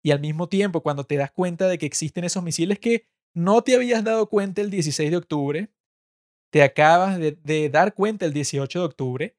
Y 0.02 0.12
al 0.12 0.20
mismo 0.20 0.49
tiempo, 0.49 0.82
cuando 0.82 1.05
te 1.05 1.16
das 1.16 1.31
cuenta 1.31 1.68
de 1.68 1.78
que 1.78 1.86
existen 1.86 2.24
esos 2.24 2.42
misiles 2.42 2.78
que 2.78 3.07
no 3.34 3.62
te 3.62 3.74
habías 3.74 4.02
dado 4.02 4.28
cuenta 4.28 4.60
el 4.60 4.70
16 4.70 5.10
de 5.10 5.16
octubre, 5.16 5.70
te 6.50 6.62
acabas 6.62 7.18
de, 7.18 7.70
dar 7.70 7.94
cuenta 7.94 8.26
el 8.26 8.32
18 8.32 8.80
de 8.80 8.84
octubre, 8.84 9.36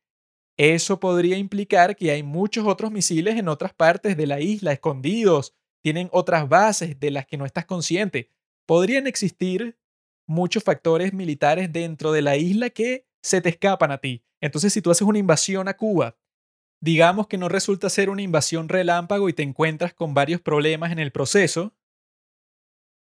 eso 0.57 0.99
podría 0.99 1.38
implicar 1.38 1.95
que 1.95 2.11
hay 2.11 2.23
muchos 2.23 2.65
otros 2.65 2.91
misiles 2.91 3.38
en 3.38 3.48
otras 3.48 3.73
partes 3.73 4.15
de 4.17 4.27
la 4.27 4.40
isla, 4.40 4.72
escondidos, 4.72 5.53
tienen 5.81 6.09
otras 6.11 6.48
bases 6.48 6.99
de 6.99 7.11
las 7.11 7.25
que 7.25 7.38
no 7.38 7.45
estás 7.45 7.65
consciente. 7.65 8.30
Podrían 8.65 9.07
existir 9.07 9.77
muchos 10.27 10.64
factores 10.64 11.14
militares 11.14 11.72
dentro 11.73 12.11
de 12.11 12.22
la 12.22 12.38
isla 12.38 12.69
que 12.69 13.06
se 13.22 13.41
te 13.41 13.49
escapan 13.49 13.91
a 13.91 13.98
ti. 13.98 14.23
Entonces, 14.40 14.72
si 14.73 14.81
tú 14.81 14.91
haces 14.91 15.07
una 15.07 15.19
invasión 15.19 15.67
a 15.67 15.75
Cuba, 15.75 16.15
digamos 16.80 17.27
que 17.27 17.38
no 17.38 17.49
resulta 17.49 17.90
ser 17.90 18.09
una 18.09 18.22
invasión 18.22 18.69
relámpago 18.69 19.30
y 19.30 19.33
te 19.33 19.43
encuentras 19.43 19.93
con 19.93 20.14
varios 20.14 20.41
problemas 20.41 20.91
en 20.91 20.99
el 20.99 21.11
proceso, 21.11 21.73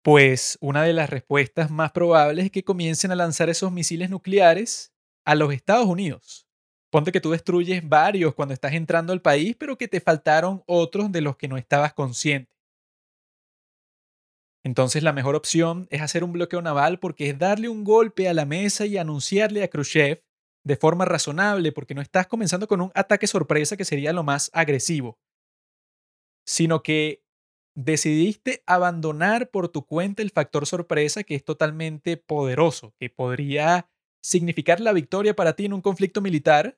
pues 0.01 0.57
una 0.61 0.83
de 0.83 0.93
las 0.93 1.09
respuestas 1.09 1.69
más 1.69 1.91
probables 1.91 2.45
es 2.45 2.51
que 2.51 2.63
comiencen 2.63 3.11
a 3.11 3.15
lanzar 3.15 3.49
esos 3.49 3.71
misiles 3.71 4.09
nucleares 4.09 4.93
a 5.25 5.35
los 5.35 5.53
Estados 5.53 5.87
Unidos. 5.87 6.47
Ponte 6.91 7.11
que 7.11 7.21
tú 7.21 7.31
destruyes 7.31 7.87
varios 7.87 8.33
cuando 8.33 8.53
estás 8.53 8.73
entrando 8.73 9.13
al 9.13 9.21
país, 9.21 9.55
pero 9.57 9.77
que 9.77 9.87
te 9.87 10.01
faltaron 10.01 10.63
otros 10.65 11.11
de 11.11 11.21
los 11.21 11.37
que 11.37 11.47
no 11.47 11.57
estabas 11.57 11.93
consciente. 11.93 12.51
Entonces 14.63 15.03
la 15.03 15.13
mejor 15.13 15.35
opción 15.35 15.87
es 15.89 16.01
hacer 16.01 16.23
un 16.23 16.33
bloqueo 16.33 16.61
naval 16.61 16.99
porque 16.99 17.29
es 17.29 17.37
darle 17.37 17.69
un 17.69 17.83
golpe 17.83 18.27
a 18.27 18.33
la 18.33 18.45
mesa 18.45 18.85
y 18.85 18.97
anunciarle 18.97 19.63
a 19.63 19.69
Khrushchev 19.69 20.21
de 20.65 20.75
forma 20.75 21.05
razonable, 21.05 21.71
porque 21.71 21.95
no 21.95 22.01
estás 22.01 22.27
comenzando 22.27 22.67
con 22.67 22.81
un 22.81 22.91
ataque 22.93 23.27
sorpresa 23.27 23.77
que 23.77 23.85
sería 23.85 24.11
lo 24.11 24.23
más 24.23 24.51
agresivo, 24.53 25.17
sino 26.45 26.83
que 26.83 27.23
decidiste 27.75 28.63
abandonar 28.65 29.49
por 29.49 29.69
tu 29.69 29.85
cuenta 29.85 30.21
el 30.21 30.31
factor 30.31 30.65
sorpresa 30.65 31.23
que 31.23 31.35
es 31.35 31.43
totalmente 31.43 32.17
poderoso, 32.17 32.93
que 32.99 33.09
podría 33.09 33.89
significar 34.21 34.79
la 34.79 34.93
victoria 34.93 35.35
para 35.35 35.53
ti 35.55 35.65
en 35.65 35.73
un 35.73 35.81
conflicto 35.81 36.21
militar. 36.21 36.77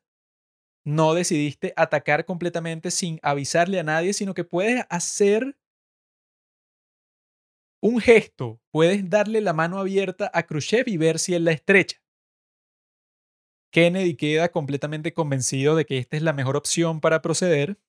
No 0.85 1.13
decidiste 1.13 1.73
atacar 1.75 2.25
completamente 2.25 2.91
sin 2.91 3.19
avisarle 3.23 3.79
a 3.79 3.83
nadie, 3.83 4.13
sino 4.13 4.33
que 4.33 4.43
puedes 4.43 4.83
hacer 4.89 5.55
un 7.81 7.99
gesto, 7.99 8.59
puedes 8.71 9.09
darle 9.09 9.41
la 9.41 9.53
mano 9.53 9.79
abierta 9.79 10.29
a 10.33 10.43
Khrushchev 10.43 10.87
y 10.87 10.97
ver 10.97 11.19
si 11.19 11.33
él 11.33 11.45
la 11.45 11.51
estrecha. 11.51 11.97
Kennedy 13.71 14.15
queda 14.15 14.51
completamente 14.51 15.13
convencido 15.13 15.75
de 15.75 15.85
que 15.85 15.97
esta 15.97 16.17
es 16.17 16.23
la 16.23 16.33
mejor 16.33 16.57
opción 16.57 16.99
para 16.99 17.21
proceder. 17.21 17.79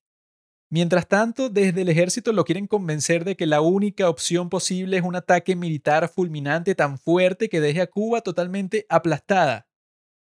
Mientras 0.73 1.07
tanto, 1.07 1.49
desde 1.49 1.83
el 1.83 1.89
ejército 1.89 2.33
lo 2.33 2.45
quieren 2.45 2.65
convencer 2.65 3.25
de 3.25 3.35
que 3.35 3.45
la 3.45 3.61
única 3.61 4.09
opción 4.09 4.49
posible 4.49 4.97
es 4.97 5.03
un 5.03 5.15
ataque 5.15 5.55
militar 5.55 6.09
fulminante 6.09 6.73
tan 6.73 6.97
fuerte 6.97 7.47
que 7.47 7.61
deje 7.61 7.79
a 7.79 7.85
Cuba 7.85 8.21
totalmente 8.21 8.87
aplastada, 8.89 9.67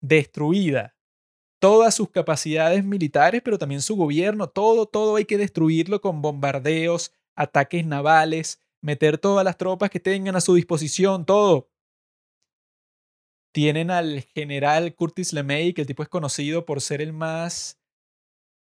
destruida. 0.02 0.98
Todas 1.60 1.96
sus 1.96 2.10
capacidades 2.10 2.84
militares, 2.84 3.42
pero 3.42 3.58
también 3.58 3.82
su 3.82 3.96
gobierno, 3.96 4.50
todo, 4.50 4.86
todo 4.86 5.16
hay 5.16 5.24
que 5.24 5.38
destruirlo 5.38 6.02
con 6.02 6.22
bombardeos, 6.22 7.14
ataques 7.38 7.86
navales, 7.86 8.60
meter 8.82 9.18
todas 9.18 9.46
las 9.46 9.58
tropas 9.58 9.90
que 9.90 10.02
tengan 10.02 10.36
a 10.36 10.42
su 10.42 10.56
disposición, 10.56 11.26
todo. 11.26 11.70
Tienen 13.54 13.90
al 13.90 14.20
general 14.36 14.94
Curtis 14.94 15.32
LeMay, 15.32 15.74
que 15.74 15.80
el 15.80 15.88
tipo 15.88 16.04
es 16.04 16.10
conocido 16.10 16.66
por 16.66 16.82
ser 16.82 17.02
el 17.02 17.14
más 17.14 17.80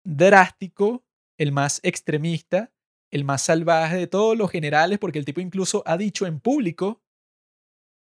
drástico, 0.03 1.05
el 1.39 1.51
más 1.51 1.79
extremista, 1.83 2.71
el 3.11 3.23
más 3.23 3.41
salvaje 3.41 3.97
de 3.97 4.07
todos 4.07 4.37
los 4.37 4.51
generales, 4.51 4.99
porque 4.99 5.17
el 5.17 5.25
tipo 5.25 5.41
incluso 5.41 5.81
ha 5.87 5.97
dicho 5.97 6.27
en 6.27 6.39
público 6.39 7.01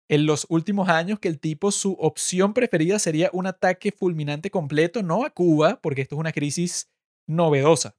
en 0.10 0.26
los 0.26 0.46
últimos 0.50 0.90
años 0.90 1.20
que 1.20 1.30
el 1.30 1.40
tipo 1.40 1.72
su 1.72 1.94
opción 1.94 2.54
preferida 2.54 3.00
sería 3.00 3.30
un 3.32 3.48
ataque 3.48 3.94
fulminante 3.94 4.52
completo, 4.52 5.02
no 5.02 5.24
a 5.24 5.30
Cuba, 5.30 5.80
porque 5.82 6.02
esto 6.02 6.16
es 6.16 6.20
una 6.20 6.34
crisis 6.34 6.92
novedosa, 7.28 7.96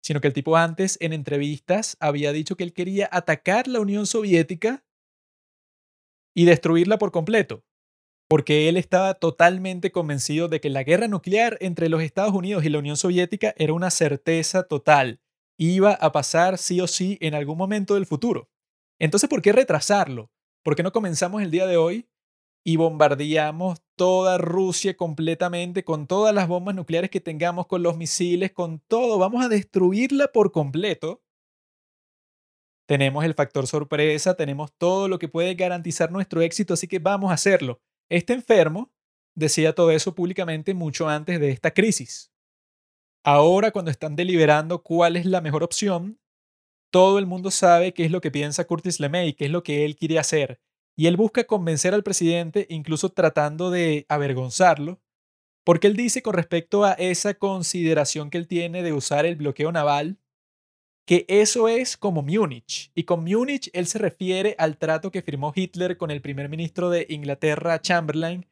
sino 0.00 0.20
que 0.20 0.28
el 0.28 0.32
tipo 0.32 0.56
antes 0.56 0.96
en 1.00 1.12
entrevistas 1.12 1.96
había 1.98 2.30
dicho 2.30 2.56
que 2.56 2.62
él 2.62 2.72
quería 2.72 3.08
atacar 3.10 3.66
la 3.66 3.80
Unión 3.80 4.06
Soviética 4.06 4.84
y 6.32 6.44
destruirla 6.44 6.98
por 6.98 7.10
completo 7.10 7.65
porque 8.28 8.68
él 8.68 8.76
estaba 8.76 9.14
totalmente 9.14 9.92
convencido 9.92 10.48
de 10.48 10.60
que 10.60 10.70
la 10.70 10.82
guerra 10.82 11.08
nuclear 11.08 11.56
entre 11.60 11.88
los 11.88 12.02
Estados 12.02 12.34
Unidos 12.34 12.64
y 12.64 12.68
la 12.68 12.78
Unión 12.78 12.96
Soviética 12.96 13.54
era 13.56 13.72
una 13.72 13.90
certeza 13.90 14.64
total. 14.64 15.20
Iba 15.58 15.92
a 15.92 16.12
pasar 16.12 16.58
sí 16.58 16.80
o 16.80 16.86
sí 16.86 17.18
en 17.20 17.34
algún 17.34 17.56
momento 17.56 17.94
del 17.94 18.06
futuro. 18.06 18.48
Entonces, 18.98 19.28
¿por 19.28 19.42
qué 19.42 19.52
retrasarlo? 19.52 20.30
¿Por 20.64 20.74
qué 20.74 20.82
no 20.82 20.92
comenzamos 20.92 21.42
el 21.42 21.50
día 21.50 21.66
de 21.66 21.76
hoy 21.76 22.08
y 22.64 22.76
bombardeamos 22.76 23.80
toda 23.94 24.38
Rusia 24.38 24.96
completamente 24.96 25.84
con 25.84 26.08
todas 26.08 26.34
las 26.34 26.48
bombas 26.48 26.74
nucleares 26.74 27.10
que 27.10 27.20
tengamos, 27.20 27.66
con 27.66 27.82
los 27.82 27.96
misiles, 27.96 28.52
con 28.52 28.80
todo? 28.80 29.18
Vamos 29.18 29.44
a 29.44 29.48
destruirla 29.48 30.32
por 30.32 30.50
completo. 30.50 31.22
Tenemos 32.88 33.24
el 33.24 33.34
factor 33.34 33.66
sorpresa, 33.66 34.34
tenemos 34.34 34.72
todo 34.76 35.08
lo 35.08 35.18
que 35.18 35.28
puede 35.28 35.54
garantizar 35.54 36.10
nuestro 36.10 36.40
éxito, 36.40 36.74
así 36.74 36.88
que 36.88 36.98
vamos 36.98 37.30
a 37.30 37.34
hacerlo. 37.34 37.80
Este 38.08 38.32
enfermo 38.34 38.92
decía 39.34 39.74
todo 39.74 39.90
eso 39.90 40.14
públicamente 40.14 40.74
mucho 40.74 41.08
antes 41.08 41.40
de 41.40 41.50
esta 41.50 41.72
crisis. 41.72 42.32
Ahora, 43.24 43.72
cuando 43.72 43.90
están 43.90 44.14
deliberando 44.14 44.82
cuál 44.82 45.16
es 45.16 45.26
la 45.26 45.40
mejor 45.40 45.64
opción, 45.64 46.20
todo 46.92 47.18
el 47.18 47.26
mundo 47.26 47.50
sabe 47.50 47.92
qué 47.92 48.04
es 48.04 48.12
lo 48.12 48.20
que 48.20 48.30
piensa 48.30 48.66
Curtis 48.66 49.00
LeMay, 49.00 49.34
qué 49.34 49.46
es 49.46 49.50
lo 49.50 49.64
que 49.64 49.84
él 49.84 49.96
quiere 49.96 50.20
hacer. 50.20 50.60
Y 50.96 51.08
él 51.08 51.16
busca 51.16 51.44
convencer 51.44 51.92
al 51.92 52.04
presidente, 52.04 52.66
incluso 52.70 53.10
tratando 53.10 53.70
de 53.70 54.06
avergonzarlo, 54.08 55.00
porque 55.64 55.88
él 55.88 55.96
dice 55.96 56.22
con 56.22 56.34
respecto 56.34 56.84
a 56.84 56.92
esa 56.92 57.34
consideración 57.34 58.30
que 58.30 58.38
él 58.38 58.46
tiene 58.46 58.84
de 58.84 58.92
usar 58.92 59.26
el 59.26 59.34
bloqueo 59.34 59.72
naval 59.72 60.18
que 61.06 61.24
eso 61.28 61.68
es 61.68 61.96
como 61.96 62.22
Múnich. 62.22 62.90
Y 62.94 63.04
con 63.04 63.24
Múnich 63.24 63.70
él 63.72 63.86
se 63.86 63.98
refiere 63.98 64.56
al 64.58 64.76
trato 64.76 65.10
que 65.12 65.22
firmó 65.22 65.52
Hitler 65.54 65.96
con 65.96 66.10
el 66.10 66.20
primer 66.20 66.48
ministro 66.48 66.90
de 66.90 67.06
Inglaterra, 67.08 67.80
Chamberlain, 67.80 68.46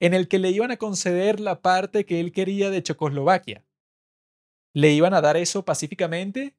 en 0.00 0.14
el 0.14 0.26
que 0.26 0.38
le 0.38 0.50
iban 0.50 0.70
a 0.70 0.78
conceder 0.78 1.38
la 1.38 1.60
parte 1.60 2.06
que 2.06 2.20
él 2.20 2.32
quería 2.32 2.70
de 2.70 2.82
Checoslovaquia. 2.82 3.64
Le 4.74 4.92
iban 4.92 5.12
a 5.12 5.20
dar 5.20 5.36
eso 5.36 5.64
pacíficamente 5.64 6.56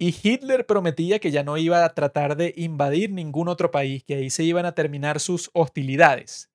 y 0.00 0.14
Hitler 0.22 0.64
prometía 0.64 1.18
que 1.18 1.30
ya 1.30 1.42
no 1.42 1.56
iba 1.56 1.84
a 1.84 1.94
tratar 1.94 2.36
de 2.36 2.54
invadir 2.56 3.10
ningún 3.10 3.48
otro 3.48 3.70
país, 3.70 4.04
que 4.04 4.14
ahí 4.14 4.30
se 4.30 4.44
iban 4.44 4.64
a 4.64 4.72
terminar 4.72 5.18
sus 5.18 5.50
hostilidades. 5.52 6.50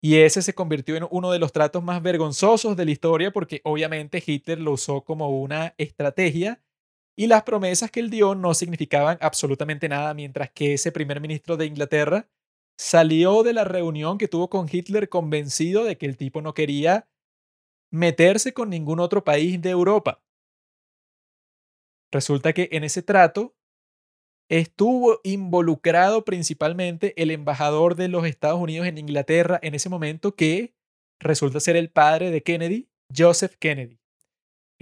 Y 0.00 0.16
ese 0.16 0.42
se 0.42 0.54
convirtió 0.54 0.96
en 0.96 1.06
uno 1.10 1.30
de 1.30 1.40
los 1.40 1.52
tratos 1.52 1.82
más 1.82 2.00
vergonzosos 2.02 2.76
de 2.76 2.84
la 2.84 2.90
historia 2.92 3.32
porque 3.32 3.60
obviamente 3.64 4.22
Hitler 4.24 4.60
lo 4.60 4.72
usó 4.72 5.02
como 5.02 5.28
una 5.40 5.74
estrategia 5.76 6.62
y 7.16 7.26
las 7.26 7.42
promesas 7.42 7.90
que 7.90 8.00
él 8.00 8.10
dio 8.10 8.34
no 8.34 8.54
significaban 8.54 9.18
absolutamente 9.20 9.88
nada, 9.88 10.14
mientras 10.14 10.50
que 10.50 10.74
ese 10.74 10.92
primer 10.92 11.20
ministro 11.20 11.56
de 11.56 11.66
Inglaterra 11.66 12.28
salió 12.78 13.42
de 13.42 13.52
la 13.52 13.64
reunión 13.64 14.18
que 14.18 14.28
tuvo 14.28 14.48
con 14.48 14.66
Hitler 14.70 15.08
convencido 15.08 15.84
de 15.84 15.98
que 15.98 16.06
el 16.06 16.16
tipo 16.16 16.40
no 16.40 16.54
quería 16.54 17.08
meterse 17.90 18.54
con 18.54 18.70
ningún 18.70 19.00
otro 19.00 19.24
país 19.24 19.60
de 19.60 19.70
Europa. 19.70 20.22
Resulta 22.10 22.52
que 22.52 22.68
en 22.72 22.84
ese 22.84 23.02
trato 23.02 23.54
estuvo 24.50 25.20
involucrado 25.22 26.24
principalmente 26.24 27.14
el 27.20 27.30
embajador 27.30 27.94
de 27.94 28.08
los 28.08 28.26
Estados 28.26 28.60
Unidos 28.60 28.86
en 28.86 28.98
Inglaterra 28.98 29.58
en 29.62 29.74
ese 29.74 29.88
momento 29.88 30.34
que 30.34 30.74
resulta 31.20 31.60
ser 31.60 31.76
el 31.76 31.90
padre 31.90 32.30
de 32.30 32.42
Kennedy, 32.42 32.88
Joseph 33.14 33.54
Kennedy. 33.58 34.01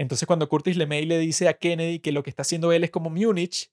Entonces 0.01 0.27
cuando 0.27 0.49
Curtis 0.49 0.79
LeMay 0.79 1.05
le 1.05 1.19
dice 1.19 1.47
a 1.47 1.59
Kennedy 1.59 1.99
que 1.99 2.11
lo 2.11 2.23
que 2.23 2.31
está 2.31 2.41
haciendo 2.41 2.73
él 2.73 2.85
es 2.85 2.91
como 2.91 3.11
Múnich, 3.11 3.71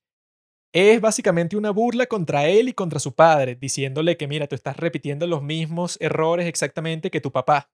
es 0.74 1.00
básicamente 1.00 1.56
una 1.56 1.72
burla 1.72 2.08
contra 2.08 2.50
él 2.50 2.68
y 2.68 2.74
contra 2.74 3.00
su 3.00 3.16
padre, 3.16 3.56
diciéndole 3.56 4.18
que 4.18 4.28
mira, 4.28 4.46
tú 4.46 4.54
estás 4.54 4.76
repitiendo 4.76 5.26
los 5.26 5.42
mismos 5.42 5.98
errores 6.02 6.46
exactamente 6.46 7.12
que 7.12 7.22
tu 7.22 7.32
papá. 7.32 7.72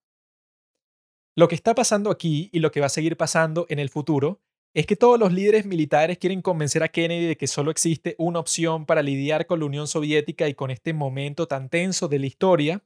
Lo 1.35 1.47
que 1.47 1.55
está 1.55 1.73
pasando 1.73 2.11
aquí 2.11 2.51
y 2.53 2.59
lo 2.59 2.69
que 2.69 2.79
va 2.79 2.85
a 2.85 2.89
seguir 2.89 3.17
pasando 3.17 3.65
en 3.69 3.79
el 3.79 3.89
futuro 3.89 4.39
es 4.75 4.85
que 4.85 4.95
todos 4.95 5.19
los 5.19 5.33
líderes 5.33 5.65
militares 5.65 6.19
quieren 6.19 6.43
convencer 6.43 6.83
a 6.83 6.89
Kennedy 6.89 7.25
de 7.25 7.37
que 7.37 7.47
solo 7.47 7.71
existe 7.71 8.13
una 8.19 8.37
opción 8.37 8.85
para 8.85 9.01
lidiar 9.01 9.47
con 9.47 9.61
la 9.61 9.65
Unión 9.65 9.87
Soviética 9.87 10.47
y 10.47 10.53
con 10.53 10.69
este 10.69 10.93
momento 10.93 11.47
tan 11.47 11.69
tenso 11.69 12.07
de 12.07 12.19
la 12.19 12.27
historia, 12.27 12.83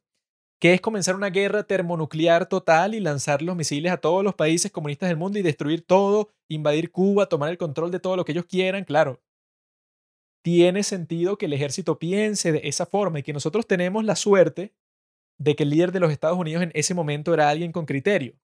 que 0.59 0.73
es 0.73 0.81
comenzar 0.81 1.15
una 1.15 1.29
guerra 1.29 1.63
termonuclear 1.63 2.47
total 2.47 2.95
y 2.95 2.99
lanzar 2.99 3.41
los 3.41 3.55
misiles 3.55 3.91
a 3.91 3.97
todos 3.97 4.23
los 4.23 4.35
países 4.35 4.71
comunistas 4.71 5.09
del 5.09 5.17
mundo 5.17 5.37
y 5.39 5.43
destruir 5.43 5.85
todo, 5.85 6.29
invadir 6.49 6.91
Cuba, 6.91 7.27
tomar 7.27 7.49
el 7.49 7.57
control 7.57 7.91
de 7.91 7.99
todo 7.99 8.15
lo 8.15 8.25
que 8.25 8.31
ellos 8.31 8.45
quieran, 8.45 8.83
claro. 8.83 9.21
Tiene 10.43 10.83
sentido 10.83 11.37
que 11.37 11.45
el 11.47 11.53
ejército 11.53 11.99
piense 11.99 12.51
de 12.51 12.61
esa 12.63 12.85
forma 12.85 13.19
y 13.19 13.23
que 13.23 13.33
nosotros 13.33 13.67
tenemos 13.67 14.05
la 14.05 14.15
suerte 14.15 14.73
de 15.39 15.55
que 15.55 15.63
el 15.63 15.71
líder 15.71 15.91
de 15.91 15.99
los 15.99 16.11
Estados 16.11 16.37
Unidos 16.37 16.63
en 16.63 16.71
ese 16.75 16.93
momento 16.93 17.33
era 17.33 17.49
alguien 17.49 17.71
con 17.71 17.85
criterio, 17.85 18.35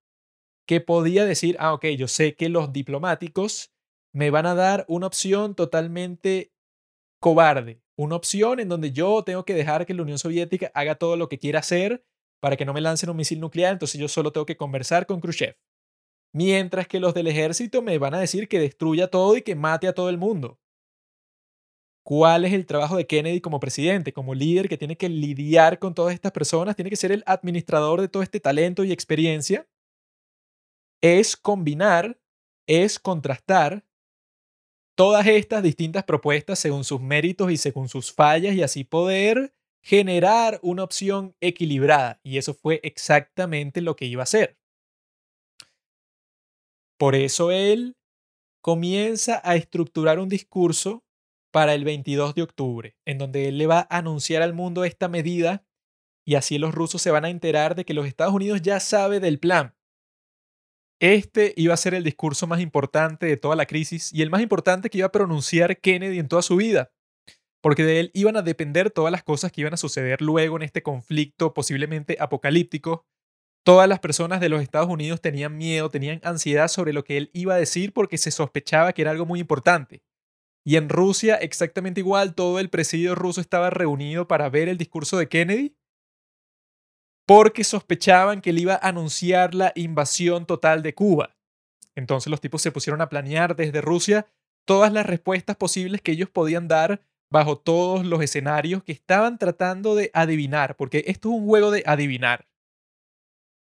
que 0.67 0.81
podía 0.81 1.25
decir, 1.25 1.57
ah, 1.59 1.73
ok, 1.73 1.87
yo 1.97 2.07
sé 2.09 2.35
que 2.35 2.49
los 2.49 2.73
diplomáticos 2.73 3.73
me 4.13 4.31
van 4.31 4.47
a 4.47 4.55
dar 4.55 4.85
una 4.89 5.07
opción 5.07 5.55
totalmente 5.55 6.53
cobarde, 7.21 7.82
una 7.95 8.15
opción 8.15 8.59
en 8.59 8.69
donde 8.69 8.91
yo 8.91 9.23
tengo 9.23 9.45
que 9.45 9.53
dejar 9.53 9.85
que 9.85 9.93
la 9.93 10.01
Unión 10.01 10.17
Soviética 10.17 10.71
haga 10.73 10.95
todo 10.95 11.15
lo 11.15 11.29
que 11.29 11.39
quiera 11.39 11.59
hacer 11.59 12.05
para 12.39 12.57
que 12.57 12.65
no 12.65 12.73
me 12.73 12.81
lancen 12.81 13.09
un 13.09 13.17
misil 13.17 13.39
nuclear, 13.39 13.73
entonces 13.73 13.99
yo 13.99 14.07
solo 14.07 14.31
tengo 14.31 14.45
que 14.45 14.57
conversar 14.57 15.05
con 15.05 15.21
Khrushchev. 15.21 15.55
Mientras 16.33 16.87
que 16.87 16.99
los 16.99 17.13
del 17.13 17.27
ejército 17.27 17.81
me 17.81 17.97
van 17.99 18.15
a 18.15 18.19
decir 18.19 18.47
que 18.47 18.59
destruya 18.59 19.07
todo 19.07 19.37
y 19.37 19.43
que 19.43 19.55
mate 19.55 19.87
a 19.87 19.93
todo 19.93 20.09
el 20.09 20.17
mundo. 20.17 20.59
¿Cuál 22.05 22.43
es 22.43 22.51
el 22.51 22.65
trabajo 22.65 22.97
de 22.97 23.07
Kennedy 23.07 23.39
como 23.39 23.61
presidente, 23.61 24.11
como 24.11 24.35
líder 24.35 24.67
que 24.67 24.77
tiene 24.77 24.97
que 24.97 25.07
lidiar 25.07 25.79
con 25.79 25.93
todas 25.93 26.13
estas 26.13 26.33
personas? 26.33 26.75
Tiene 26.75 26.89
que 26.89 26.97
ser 26.97 27.13
el 27.13 27.23
administrador 27.25 28.01
de 28.01 28.09
todo 28.09 28.23
este 28.23 28.41
talento 28.41 28.83
y 28.83 28.91
experiencia. 28.91 29.65
Es 31.01 31.37
combinar, 31.37 32.19
es 32.67 32.99
contrastar 32.99 33.85
todas 34.95 35.25
estas 35.27 35.63
distintas 35.63 36.03
propuestas 36.03 36.59
según 36.59 36.83
sus 36.83 37.01
méritos 37.01 37.51
y 37.51 37.57
según 37.57 37.89
sus 37.89 38.11
fallas 38.13 38.55
y 38.55 38.63
así 38.63 38.83
poder 38.83 39.53
generar 39.81 40.59
una 40.61 40.83
opción 40.83 41.35
equilibrada. 41.41 42.19
Y 42.23 42.37
eso 42.37 42.53
fue 42.53 42.79
exactamente 42.83 43.81
lo 43.81 43.95
que 43.95 44.05
iba 44.05 44.21
a 44.21 44.23
hacer. 44.23 44.57
Por 46.97 47.15
eso 47.15 47.51
él 47.51 47.97
comienza 48.61 49.41
a 49.43 49.55
estructurar 49.55 50.19
un 50.19 50.29
discurso 50.29 51.03
para 51.51 51.73
el 51.73 51.83
22 51.83 52.33
de 52.33 52.41
octubre, 52.41 52.95
en 53.05 53.17
donde 53.17 53.47
él 53.47 53.57
le 53.57 53.67
va 53.67 53.87
a 53.89 53.97
anunciar 53.97 54.41
al 54.41 54.53
mundo 54.53 54.85
esta 54.85 55.07
medida 55.09 55.65
y 56.25 56.35
así 56.35 56.57
los 56.57 56.73
rusos 56.73 57.01
se 57.01 57.11
van 57.11 57.25
a 57.25 57.29
enterar 57.29 57.75
de 57.75 57.85
que 57.85 57.93
los 57.93 58.07
Estados 58.07 58.33
Unidos 58.33 58.61
ya 58.61 58.79
sabe 58.79 59.19
del 59.19 59.39
plan. 59.39 59.75
Este 61.03 61.53
iba 61.57 61.73
a 61.73 61.77
ser 61.77 61.95
el 61.95 62.05
discurso 62.05 62.47
más 62.47 62.61
importante 62.61 63.25
de 63.25 63.35
toda 63.35 63.57
la 63.57 63.65
crisis 63.65 64.13
y 64.13 64.21
el 64.21 64.29
más 64.29 64.41
importante 64.41 64.89
que 64.89 64.99
iba 64.99 65.07
a 65.07 65.11
pronunciar 65.11 65.81
Kennedy 65.81 66.17
en 66.17 66.29
toda 66.29 66.41
su 66.41 66.55
vida, 66.55 66.93
porque 67.61 67.83
de 67.83 67.99
él 67.99 68.11
iban 68.13 68.37
a 68.37 68.41
depender 68.41 68.89
todas 68.89 69.11
las 69.11 69.21
cosas 69.21 69.51
que 69.51 69.59
iban 69.59 69.73
a 69.73 69.77
suceder 69.77 70.21
luego 70.21 70.55
en 70.55 70.61
este 70.61 70.81
conflicto 70.81 71.53
posiblemente 71.53 72.15
apocalíptico. 72.21 73.05
Todas 73.65 73.89
las 73.89 73.99
personas 73.99 74.39
de 74.39 74.47
los 74.47 74.61
Estados 74.61 74.87
Unidos 74.87 75.19
tenían 75.19 75.57
miedo, 75.57 75.89
tenían 75.89 76.21
ansiedad 76.23 76.69
sobre 76.69 76.93
lo 76.93 77.03
que 77.03 77.17
él 77.17 77.31
iba 77.33 77.55
a 77.55 77.57
decir 77.57 77.91
porque 77.91 78.17
se 78.17 78.31
sospechaba 78.31 78.93
que 78.93 79.01
era 79.01 79.11
algo 79.11 79.25
muy 79.25 79.41
importante. 79.41 80.03
Y 80.65 80.77
en 80.77 80.87
Rusia 80.87 81.35
exactamente 81.35 81.99
igual, 81.99 82.33
todo 82.33 82.61
el 82.61 82.69
presidio 82.69 83.13
ruso 83.13 83.41
estaba 83.41 83.69
reunido 83.69 84.29
para 84.29 84.47
ver 84.47 84.69
el 84.69 84.77
discurso 84.77 85.17
de 85.17 85.27
Kennedy 85.27 85.75
porque 87.25 87.63
sospechaban 87.63 88.41
que 88.41 88.49
él 88.49 88.59
iba 88.59 88.73
a 88.75 88.89
anunciar 88.89 89.55
la 89.55 89.71
invasión 89.75 90.45
total 90.45 90.83
de 90.83 90.93
Cuba. 90.93 91.35
Entonces 91.95 92.29
los 92.29 92.41
tipos 92.41 92.61
se 92.61 92.71
pusieron 92.71 93.01
a 93.01 93.09
planear 93.09 93.55
desde 93.55 93.81
Rusia 93.81 94.27
todas 94.65 94.91
las 94.91 95.05
respuestas 95.05 95.55
posibles 95.55 96.01
que 96.01 96.11
ellos 96.11 96.29
podían 96.29 96.67
dar 96.67 97.01
bajo 97.31 97.57
todos 97.57 98.05
los 98.05 98.21
escenarios 98.21 98.83
que 98.83 98.91
estaban 98.91 99.39
tratando 99.39 99.95
de 99.95 100.11
adivinar, 100.13 100.75
porque 100.75 101.03
esto 101.07 101.29
es 101.29 101.35
un 101.35 101.47
juego 101.47 101.71
de 101.71 101.83
adivinar. 101.85 102.47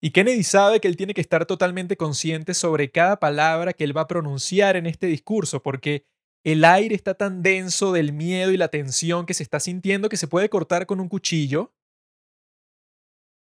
Y 0.05 0.11
Kennedy 0.11 0.43
sabe 0.43 0.81
que 0.81 0.89
él 0.89 0.97
tiene 0.97 1.15
que 1.15 1.21
estar 1.21 1.47
totalmente 1.47 1.97
consciente 1.97 2.55
sobre 2.55 2.91
cada 2.91 3.21
palabra 3.21 3.73
que 3.73 3.85
él 3.85 3.97
va 3.97 4.03
a 4.03 4.09
pronunciar 4.09 4.77
en 4.77 4.87
este 4.87 5.07
discurso, 5.07 5.63
porque 5.63 6.05
el 6.45 6.65
aire 6.65 6.95
está 6.95 7.15
tan 7.15 7.43
denso 7.43 7.93
del 7.93 8.13
miedo 8.13 8.51
y 8.51 8.57
la 8.57 8.69
tensión 8.69 9.27
que 9.27 9.35
se 9.35 9.45
está 9.45 9.61
sintiendo 9.61 10.09
que 10.09 10.17
se 10.17 10.27
puede 10.27 10.49
cortar 10.49 10.87
con 10.87 11.01
un 11.01 11.09
cuchillo. 11.09 11.73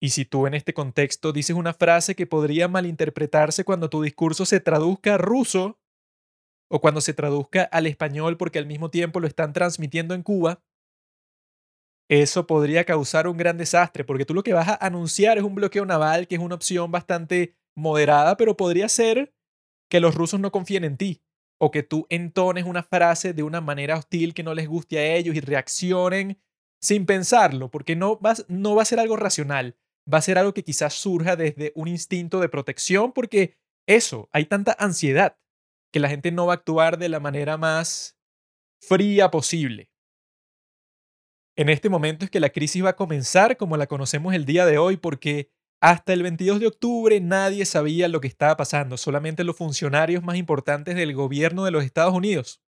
Y 0.02 0.08
si 0.08 0.24
tú 0.24 0.48
en 0.48 0.54
este 0.54 0.74
contexto 0.74 1.32
dices 1.32 1.54
una 1.54 1.74
frase 1.74 2.16
que 2.16 2.26
podría 2.26 2.66
malinterpretarse 2.66 3.64
cuando 3.64 3.88
tu 3.88 4.02
discurso 4.02 4.44
se 4.44 4.58
traduzca 4.58 5.14
a 5.14 5.18
ruso 5.18 5.78
o 6.68 6.80
cuando 6.80 7.00
se 7.00 7.14
traduzca 7.14 7.62
al 7.62 7.86
español 7.86 8.36
porque 8.36 8.58
al 8.58 8.66
mismo 8.66 8.90
tiempo 8.90 9.20
lo 9.20 9.28
están 9.28 9.52
transmitiendo 9.52 10.14
en 10.14 10.24
Cuba, 10.24 10.60
eso 12.10 12.48
podría 12.48 12.84
causar 12.84 13.28
un 13.28 13.36
gran 13.36 13.56
desastre 13.58 14.02
porque 14.02 14.24
tú 14.24 14.34
lo 14.34 14.42
que 14.42 14.54
vas 14.54 14.68
a 14.68 14.84
anunciar 14.84 15.38
es 15.38 15.44
un 15.44 15.54
bloqueo 15.54 15.86
naval 15.86 16.26
que 16.26 16.34
es 16.34 16.40
una 16.40 16.56
opción 16.56 16.90
bastante 16.90 17.54
moderada, 17.76 18.36
pero 18.36 18.56
podría 18.56 18.88
ser 18.88 19.32
que 19.88 20.00
los 20.00 20.16
rusos 20.16 20.40
no 20.40 20.50
confíen 20.50 20.82
en 20.82 20.96
ti 20.96 21.22
o 21.60 21.70
que 21.70 21.84
tú 21.84 22.06
entones 22.10 22.64
una 22.64 22.82
frase 22.82 23.34
de 23.34 23.44
una 23.44 23.60
manera 23.60 23.98
hostil 23.98 24.34
que 24.34 24.42
no 24.42 24.52
les 24.52 24.66
guste 24.66 24.98
a 24.98 25.14
ellos 25.14 25.36
y 25.36 25.40
reaccionen 25.40 26.42
sin 26.80 27.06
pensarlo, 27.06 27.70
porque 27.70 27.94
no 27.94 28.18
va, 28.18 28.34
no 28.48 28.74
va 28.74 28.82
a 28.82 28.86
ser 28.86 28.98
algo 28.98 29.16
racional, 29.16 29.76
va 30.12 30.18
a 30.18 30.22
ser 30.22 30.38
algo 30.38 30.54
que 30.54 30.64
quizás 30.64 30.94
surja 30.94 31.36
desde 31.36 31.72
un 31.74 31.88
instinto 31.88 32.40
de 32.40 32.48
protección, 32.48 33.12
porque 33.12 33.56
eso, 33.86 34.28
hay 34.32 34.46
tanta 34.46 34.76
ansiedad 34.78 35.38
que 35.92 36.00
la 36.00 36.08
gente 36.08 36.32
no 36.32 36.46
va 36.46 36.54
a 36.54 36.56
actuar 36.56 36.98
de 36.98 37.08
la 37.08 37.20
manera 37.20 37.56
más 37.56 38.16
fría 38.80 39.30
posible. 39.30 39.90
En 41.56 41.68
este 41.68 41.90
momento 41.90 42.24
es 42.24 42.30
que 42.30 42.40
la 42.40 42.50
crisis 42.50 42.84
va 42.84 42.90
a 42.90 42.96
comenzar 42.96 43.56
como 43.56 43.76
la 43.76 43.86
conocemos 43.86 44.34
el 44.34 44.46
día 44.46 44.64
de 44.64 44.78
hoy, 44.78 44.96
porque 44.96 45.50
hasta 45.82 46.12
el 46.12 46.22
22 46.22 46.60
de 46.60 46.66
octubre 46.68 47.20
nadie 47.20 47.66
sabía 47.66 48.08
lo 48.08 48.20
que 48.20 48.28
estaba 48.28 48.56
pasando, 48.56 48.96
solamente 48.96 49.44
los 49.44 49.56
funcionarios 49.56 50.22
más 50.22 50.36
importantes 50.36 50.94
del 50.94 51.12
gobierno 51.12 51.64
de 51.64 51.72
los 51.72 51.84
Estados 51.84 52.14
Unidos. 52.14 52.62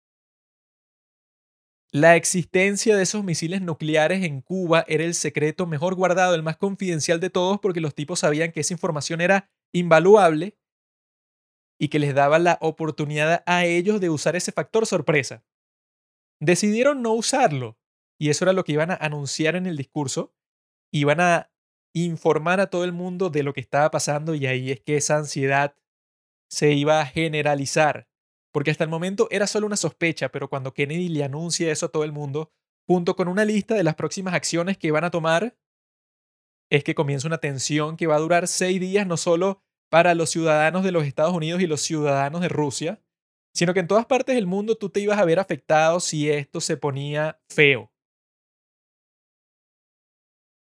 La 1.94 2.16
existencia 2.16 2.96
de 2.96 3.02
esos 3.02 3.22
misiles 3.22 3.60
nucleares 3.60 4.24
en 4.24 4.40
Cuba 4.40 4.82
era 4.88 5.04
el 5.04 5.12
secreto 5.12 5.66
mejor 5.66 5.94
guardado, 5.94 6.34
el 6.34 6.42
más 6.42 6.56
confidencial 6.56 7.20
de 7.20 7.28
todos, 7.28 7.58
porque 7.60 7.82
los 7.82 7.94
tipos 7.94 8.20
sabían 8.20 8.50
que 8.50 8.60
esa 8.60 8.72
información 8.72 9.20
era 9.20 9.50
invaluable 9.74 10.56
y 11.78 11.88
que 11.88 11.98
les 11.98 12.14
daba 12.14 12.38
la 12.38 12.56
oportunidad 12.62 13.42
a 13.44 13.66
ellos 13.66 14.00
de 14.00 14.08
usar 14.08 14.36
ese 14.36 14.52
factor 14.52 14.86
sorpresa. 14.86 15.44
Decidieron 16.40 17.02
no 17.02 17.12
usarlo, 17.12 17.78
y 18.18 18.30
eso 18.30 18.44
era 18.46 18.54
lo 18.54 18.64
que 18.64 18.72
iban 18.72 18.90
a 18.90 18.94
anunciar 18.94 19.54
en 19.54 19.66
el 19.66 19.76
discurso. 19.76 20.34
Iban 20.92 21.20
a 21.20 21.52
informar 21.94 22.60
a 22.60 22.68
todo 22.68 22.84
el 22.84 22.92
mundo 22.92 23.28
de 23.28 23.42
lo 23.42 23.52
que 23.52 23.60
estaba 23.60 23.90
pasando 23.90 24.34
y 24.34 24.46
ahí 24.46 24.70
es 24.70 24.80
que 24.80 24.96
esa 24.96 25.18
ansiedad 25.18 25.76
se 26.48 26.72
iba 26.72 27.00
a 27.00 27.06
generalizar. 27.06 28.08
Porque 28.52 28.70
hasta 28.70 28.84
el 28.84 28.90
momento 28.90 29.28
era 29.30 29.46
solo 29.46 29.66
una 29.66 29.76
sospecha, 29.76 30.30
pero 30.30 30.48
cuando 30.48 30.74
Kennedy 30.74 31.08
le 31.08 31.24
anuncia 31.24 31.72
eso 31.72 31.86
a 31.86 31.88
todo 31.88 32.04
el 32.04 32.12
mundo, 32.12 32.50
junto 32.86 33.16
con 33.16 33.28
una 33.28 33.44
lista 33.44 33.74
de 33.74 33.84
las 33.84 33.94
próximas 33.94 34.34
acciones 34.34 34.78
que 34.78 34.90
van 34.90 35.04
a 35.04 35.10
tomar, 35.10 35.56
es 36.70 36.84
que 36.84 36.94
comienza 36.94 37.26
una 37.26 37.38
tensión 37.38 37.96
que 37.96 38.06
va 38.06 38.16
a 38.16 38.20
durar 38.20 38.48
seis 38.48 38.80
días, 38.80 39.06
no 39.06 39.16
solo 39.16 39.62
para 39.90 40.14
los 40.14 40.30
ciudadanos 40.30 40.84
de 40.84 40.92
los 40.92 41.04
Estados 41.04 41.34
Unidos 41.34 41.60
y 41.60 41.66
los 41.66 41.82
ciudadanos 41.82 42.40
de 42.40 42.48
Rusia, 42.48 43.02
sino 43.54 43.74
que 43.74 43.80
en 43.80 43.88
todas 43.88 44.06
partes 44.06 44.34
del 44.34 44.46
mundo 44.46 44.76
tú 44.76 44.88
te 44.88 45.00
ibas 45.00 45.18
a 45.18 45.24
ver 45.24 45.38
afectado 45.38 46.00
si 46.00 46.30
esto 46.30 46.60
se 46.60 46.76
ponía 46.76 47.40
feo. 47.50 47.92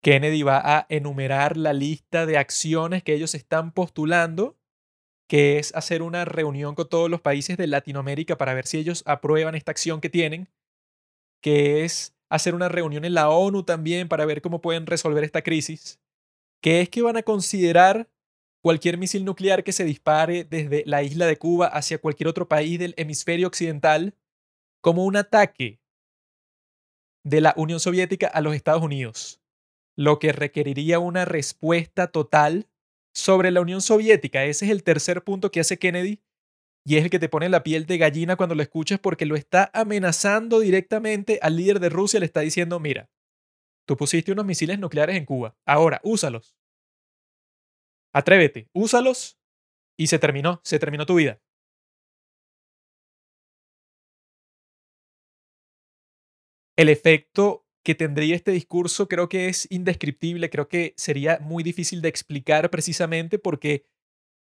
Kennedy 0.01 0.43
va 0.43 0.59
a 0.63 0.85
enumerar 0.89 1.55
la 1.55 1.71
lista 1.71 2.25
de 2.25 2.37
acciones 2.37 3.03
que 3.03 3.13
ellos 3.13 3.33
están 3.35 3.71
postulando, 3.71 4.57
que 5.33 5.57
es 5.57 5.73
hacer 5.73 6.03
una 6.03 6.25
reunión 6.25 6.75
con 6.75 6.87
todos 6.87 7.09
los 7.09 7.19
países 7.19 7.57
de 7.57 7.65
Latinoamérica 7.65 8.37
para 8.37 8.53
ver 8.53 8.67
si 8.67 8.77
ellos 8.77 9.01
aprueban 9.07 9.55
esta 9.55 9.71
acción 9.71 9.99
que 9.99 10.11
tienen, 10.11 10.47
que 11.41 11.83
es 11.83 12.15
hacer 12.29 12.53
una 12.53 12.69
reunión 12.69 13.03
en 13.03 13.15
la 13.15 13.31
ONU 13.31 13.63
también 13.63 14.07
para 14.07 14.27
ver 14.27 14.43
cómo 14.43 14.61
pueden 14.61 14.85
resolver 14.85 15.23
esta 15.23 15.41
crisis, 15.41 15.99
que 16.61 16.81
es 16.81 16.89
que 16.89 17.01
van 17.01 17.17
a 17.17 17.23
considerar 17.23 18.07
cualquier 18.61 18.99
misil 18.99 19.25
nuclear 19.25 19.63
que 19.63 19.71
se 19.71 19.85
dispare 19.85 20.43
desde 20.43 20.83
la 20.85 21.01
isla 21.01 21.25
de 21.25 21.39
Cuba 21.39 21.65
hacia 21.65 21.97
cualquier 21.97 22.27
otro 22.27 22.47
país 22.47 22.77
del 22.77 22.93
hemisferio 22.95 23.47
occidental 23.47 24.15
como 24.83 25.03
un 25.03 25.15
ataque 25.15 25.79
de 27.25 27.41
la 27.41 27.55
Unión 27.57 27.79
Soviética 27.79 28.27
a 28.27 28.39
los 28.41 28.53
Estados 28.53 28.83
Unidos 28.83 29.41
lo 29.95 30.19
que 30.19 30.31
requeriría 30.31 30.99
una 30.99 31.25
respuesta 31.25 32.11
total 32.11 32.67
sobre 33.13 33.51
la 33.51 33.61
Unión 33.61 33.81
Soviética. 33.81 34.43
Ese 34.45 34.65
es 34.65 34.71
el 34.71 34.83
tercer 34.83 35.23
punto 35.23 35.51
que 35.51 35.59
hace 35.59 35.77
Kennedy 35.77 36.21
y 36.85 36.97
es 36.97 37.03
el 37.03 37.09
que 37.09 37.19
te 37.19 37.29
pone 37.29 37.49
la 37.49 37.63
piel 37.63 37.85
de 37.85 37.97
gallina 37.97 38.35
cuando 38.35 38.55
lo 38.55 38.61
escuchas 38.61 38.99
porque 38.99 39.25
lo 39.25 39.35
está 39.35 39.71
amenazando 39.73 40.59
directamente 40.59 41.39
al 41.41 41.55
líder 41.55 41.79
de 41.79 41.89
Rusia, 41.89 42.19
le 42.19 42.25
está 42.25 42.41
diciendo, 42.41 42.79
mira, 42.79 43.09
tú 43.87 43.95
pusiste 43.95 44.31
unos 44.31 44.45
misiles 44.45 44.79
nucleares 44.79 45.15
en 45.15 45.25
Cuba, 45.25 45.55
ahora 45.65 46.01
úsalos. 46.03 46.55
Atrévete, 48.13 48.69
úsalos 48.73 49.39
y 49.97 50.07
se 50.07 50.19
terminó, 50.19 50.61
se 50.63 50.79
terminó 50.79 51.05
tu 51.05 51.15
vida. 51.15 51.39
El 56.75 56.89
efecto 56.89 57.62
que 57.83 57.95
tendría 57.95 58.35
este 58.35 58.51
discurso 58.51 59.07
creo 59.07 59.29
que 59.29 59.49
es 59.49 59.67
indescriptible, 59.69 60.49
creo 60.49 60.67
que 60.67 60.93
sería 60.97 61.39
muy 61.41 61.63
difícil 61.63 62.01
de 62.01 62.09
explicar 62.09 62.69
precisamente 62.69 63.39
porque 63.39 63.85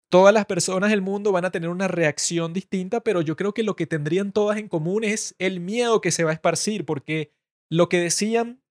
todas 0.09 0.33
las 0.33 0.45
personas 0.45 0.91
del 0.91 1.01
mundo 1.01 1.31
van 1.31 1.45
a 1.45 1.51
tener 1.51 1.69
una 1.69 1.87
reacción 1.87 2.53
distinta, 2.53 3.01
pero 3.01 3.21
yo 3.21 3.35
creo 3.35 3.53
que 3.53 3.63
lo 3.63 3.75
que 3.75 3.87
tendrían 3.87 4.31
todas 4.31 4.57
en 4.59 4.67
común 4.67 5.03
es 5.03 5.35
el 5.39 5.59
miedo 5.59 6.01
que 6.01 6.11
se 6.11 6.23
va 6.23 6.29
a 6.29 6.35
esparcir, 6.35 6.85
porque 6.85 7.33
lo 7.69 7.89
que 7.89 7.99
decían 7.99 8.61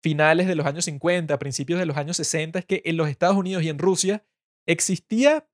finales 0.00 0.46
de 0.46 0.54
los 0.54 0.66
años 0.66 0.84
50, 0.84 1.36
principios 1.38 1.80
de 1.80 1.86
los 1.86 1.96
años 1.96 2.16
60, 2.16 2.60
es 2.60 2.64
que 2.64 2.82
en 2.84 2.96
los 2.96 3.08
Estados 3.08 3.36
Unidos 3.36 3.64
y 3.64 3.68
en 3.68 3.78
Rusia 3.78 4.24
existía 4.66 5.48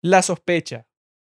la 0.00 0.22
sospecha. 0.22 0.86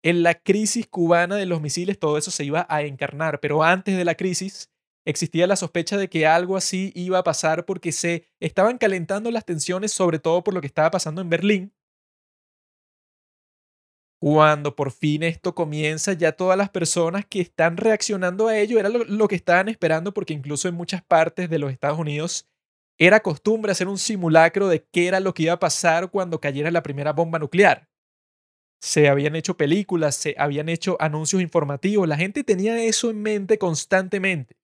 En 0.03 0.21
la 0.21 0.35
crisis 0.35 0.85
cubana 0.85 1.37
de 1.37 1.45
los 1.45 1.61
misiles 1.61 1.97
todo 1.97 2.17
eso 2.17 2.29
se 2.29 2.43
iba 2.43 2.65
a 2.69 2.81
encarnar, 2.83 3.39
pero 3.39 3.63
antes 3.63 3.95
de 3.95 4.03
la 4.03 4.15
crisis 4.15 4.69
existía 5.05 5.47
la 5.47 5.55
sospecha 5.55 5.97
de 5.97 6.09
que 6.09 6.27
algo 6.27 6.57
así 6.57 6.91
iba 6.93 7.19
a 7.19 7.23
pasar 7.23 7.65
porque 7.65 7.93
se 7.93 8.27
estaban 8.41 8.77
calentando 8.77 9.31
las 9.31 9.45
tensiones, 9.45 9.93
sobre 9.93 10.19
todo 10.19 10.43
por 10.43 10.53
lo 10.53 10.61
que 10.61 10.67
estaba 10.67 10.91
pasando 10.91 11.21
en 11.21 11.29
Berlín. 11.29 11.73
Cuando 14.19 14.75
por 14.75 14.91
fin 14.91 15.23
esto 15.23 15.55
comienza, 15.55 16.13
ya 16.13 16.33
todas 16.33 16.57
las 16.57 16.69
personas 16.69 17.25
que 17.25 17.41
están 17.41 17.77
reaccionando 17.77 18.47
a 18.47 18.57
ello 18.57 18.79
era 18.79 18.89
lo, 18.89 19.27
que 19.27 19.35
estaban 19.35 19.67
esperando 19.69 20.13
porque 20.13 20.33
incluso 20.33 20.67
en 20.67 20.75
muchas 20.75 21.01
partes 21.03 21.49
de 21.49 21.59
los 21.59 21.71
Estados 21.71 21.99
Unidos 21.99 22.47
era 22.97 23.21
costumbre 23.21 23.71
hacer 23.71 23.87
un 23.87 23.97
simulacro 23.97 24.67
de 24.67 24.85
qué 24.85 25.07
era 25.07 25.19
lo 25.19 25.33
que 25.33 25.43
iba 25.43 25.53
a 25.53 25.59
pasar 25.59 26.09
cuando 26.09 26.39
cayera 26.39 26.71
la 26.71 26.83
primera 26.83 27.11
bomba 27.11 27.39
nuclear. 27.39 27.89
Se 28.83 29.07
habían 29.07 29.35
hecho 29.35 29.55
películas, 29.55 30.15
se 30.15 30.35
habían 30.37 30.67
hecho 30.67 30.97
anuncios 30.99 31.41
informativos, 31.41 32.07
la 32.07 32.17
gente 32.17 32.43
tenía 32.43 32.83
eso 32.83 33.09
en 33.09 33.21
mente 33.21 33.57
constantemente 33.57 34.57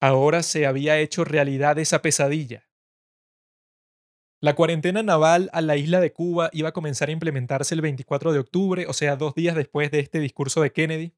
ahora 0.00 0.42
se 0.42 0.66
había 0.66 0.98
hecho 0.98 1.24
realidad 1.24 1.78
esa 1.78 2.02
pesadilla. 2.02 2.66
La 4.42 4.54
cuarentena 4.54 5.02
naval 5.02 5.50
a 5.52 5.60
la 5.60 5.76
isla 5.76 6.00
de 6.00 6.12
Cuba 6.14 6.48
iba 6.54 6.70
a 6.70 6.72
comenzar 6.72 7.10
a 7.10 7.12
implementarse 7.12 7.74
el 7.74 7.82
24 7.82 8.32
de 8.32 8.38
octubre, 8.38 8.86
o 8.86 8.94
sea, 8.94 9.16
dos 9.16 9.34
días 9.34 9.54
después 9.54 9.90
de 9.90 10.00
este 10.00 10.18
discurso 10.18 10.62
de 10.62 10.72
Kennedy. 10.72 11.12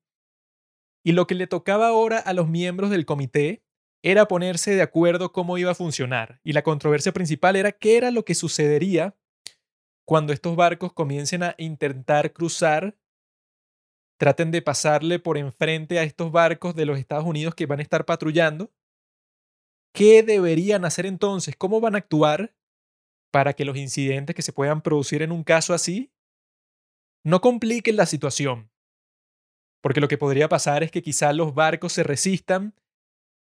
Y 1.04 1.12
lo 1.12 1.28
que 1.28 1.36
le 1.36 1.46
tocaba 1.46 1.86
ahora 1.86 2.18
a 2.18 2.32
los 2.32 2.48
miembros 2.48 2.90
del 2.90 3.06
comité 3.06 3.62
era 4.02 4.26
ponerse 4.26 4.74
de 4.74 4.82
acuerdo 4.82 5.32
cómo 5.32 5.56
iba 5.56 5.70
a 5.70 5.76
funcionar. 5.76 6.40
Y 6.42 6.52
la 6.52 6.62
controversia 6.62 7.12
principal 7.12 7.54
era 7.54 7.70
qué 7.70 7.96
era 7.96 8.10
lo 8.10 8.24
que 8.24 8.34
sucedería 8.34 9.16
cuando 10.04 10.32
estos 10.32 10.56
barcos 10.56 10.92
comiencen 10.92 11.42
a 11.42 11.54
intentar 11.58 12.32
cruzar, 12.32 12.96
traten 14.18 14.50
de 14.50 14.62
pasarle 14.62 15.18
por 15.18 15.38
enfrente 15.38 15.98
a 15.98 16.02
estos 16.02 16.30
barcos 16.30 16.74
de 16.74 16.86
los 16.86 16.98
Estados 16.98 17.24
Unidos 17.24 17.54
que 17.54 17.66
van 17.66 17.80
a 17.80 17.82
estar 17.82 18.04
patrullando 18.04 18.72
¿Qué 19.92 20.22
deberían 20.22 20.84
hacer 20.84 21.04
entonces? 21.04 21.54
¿Cómo 21.56 21.80
van 21.80 21.94
a 21.94 21.98
actuar 21.98 22.54
para 23.30 23.52
que 23.52 23.64
los 23.64 23.76
incidentes 23.76 24.34
que 24.34 24.42
se 24.42 24.52
puedan 24.52 24.82
producir 24.82 25.22
en 25.22 25.32
un 25.32 25.44
caso 25.44 25.74
así 25.74 26.10
no 27.24 27.40
compliquen 27.40 27.96
la 27.96 28.06
situación? 28.06 28.70
Porque 29.82 30.00
lo 30.00 30.08
que 30.08 30.18
podría 30.18 30.48
pasar 30.48 30.82
es 30.82 30.90
que 30.90 31.02
quizá 31.02 31.32
los 31.32 31.54
barcos 31.54 31.92
se 31.92 32.04
resistan, 32.04 32.74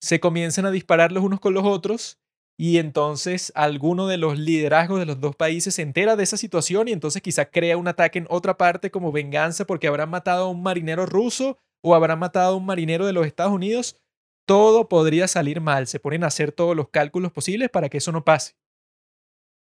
se 0.01 0.19
comiencen 0.19 0.65
a 0.65 0.71
disparar 0.71 1.11
los 1.11 1.23
unos 1.23 1.39
con 1.39 1.53
los 1.53 1.65
otros 1.65 2.19
y 2.57 2.79
entonces 2.79 3.51
alguno 3.55 4.07
de 4.07 4.17
los 4.17 4.39
liderazgos 4.39 4.99
de 4.99 5.05
los 5.05 5.21
dos 5.21 5.35
países 5.35 5.75
se 5.75 5.83
entera 5.83 6.15
de 6.15 6.23
esa 6.23 6.37
situación 6.37 6.87
y 6.87 6.91
entonces 6.91 7.21
quizá 7.21 7.45
crea 7.45 7.77
un 7.77 7.87
ataque 7.87 8.19
en 8.19 8.27
otra 8.29 8.57
parte 8.57 8.89
como 8.91 9.11
venganza 9.11 9.65
porque 9.65 9.87
habrán 9.87 10.09
matado 10.09 10.45
a 10.45 10.49
un 10.49 10.63
marinero 10.63 11.05
ruso 11.05 11.59
o 11.81 11.93
habrán 11.93 12.19
matado 12.19 12.53
a 12.53 12.57
un 12.57 12.65
marinero 12.65 13.05
de 13.05 13.13
los 13.13 13.27
Estados 13.27 13.53
Unidos 13.53 13.99
todo 14.47 14.87
podría 14.87 15.27
salir 15.27 15.59
mal. 15.61 15.87
Se 15.87 15.99
ponen 15.99 16.23
a 16.23 16.27
hacer 16.27 16.51
todos 16.53 16.75
los 16.75 16.89
cálculos 16.89 17.31
posibles 17.31 17.69
para 17.69 17.89
que 17.89 17.97
eso 17.97 18.11
no 18.11 18.23
pase. 18.23 18.55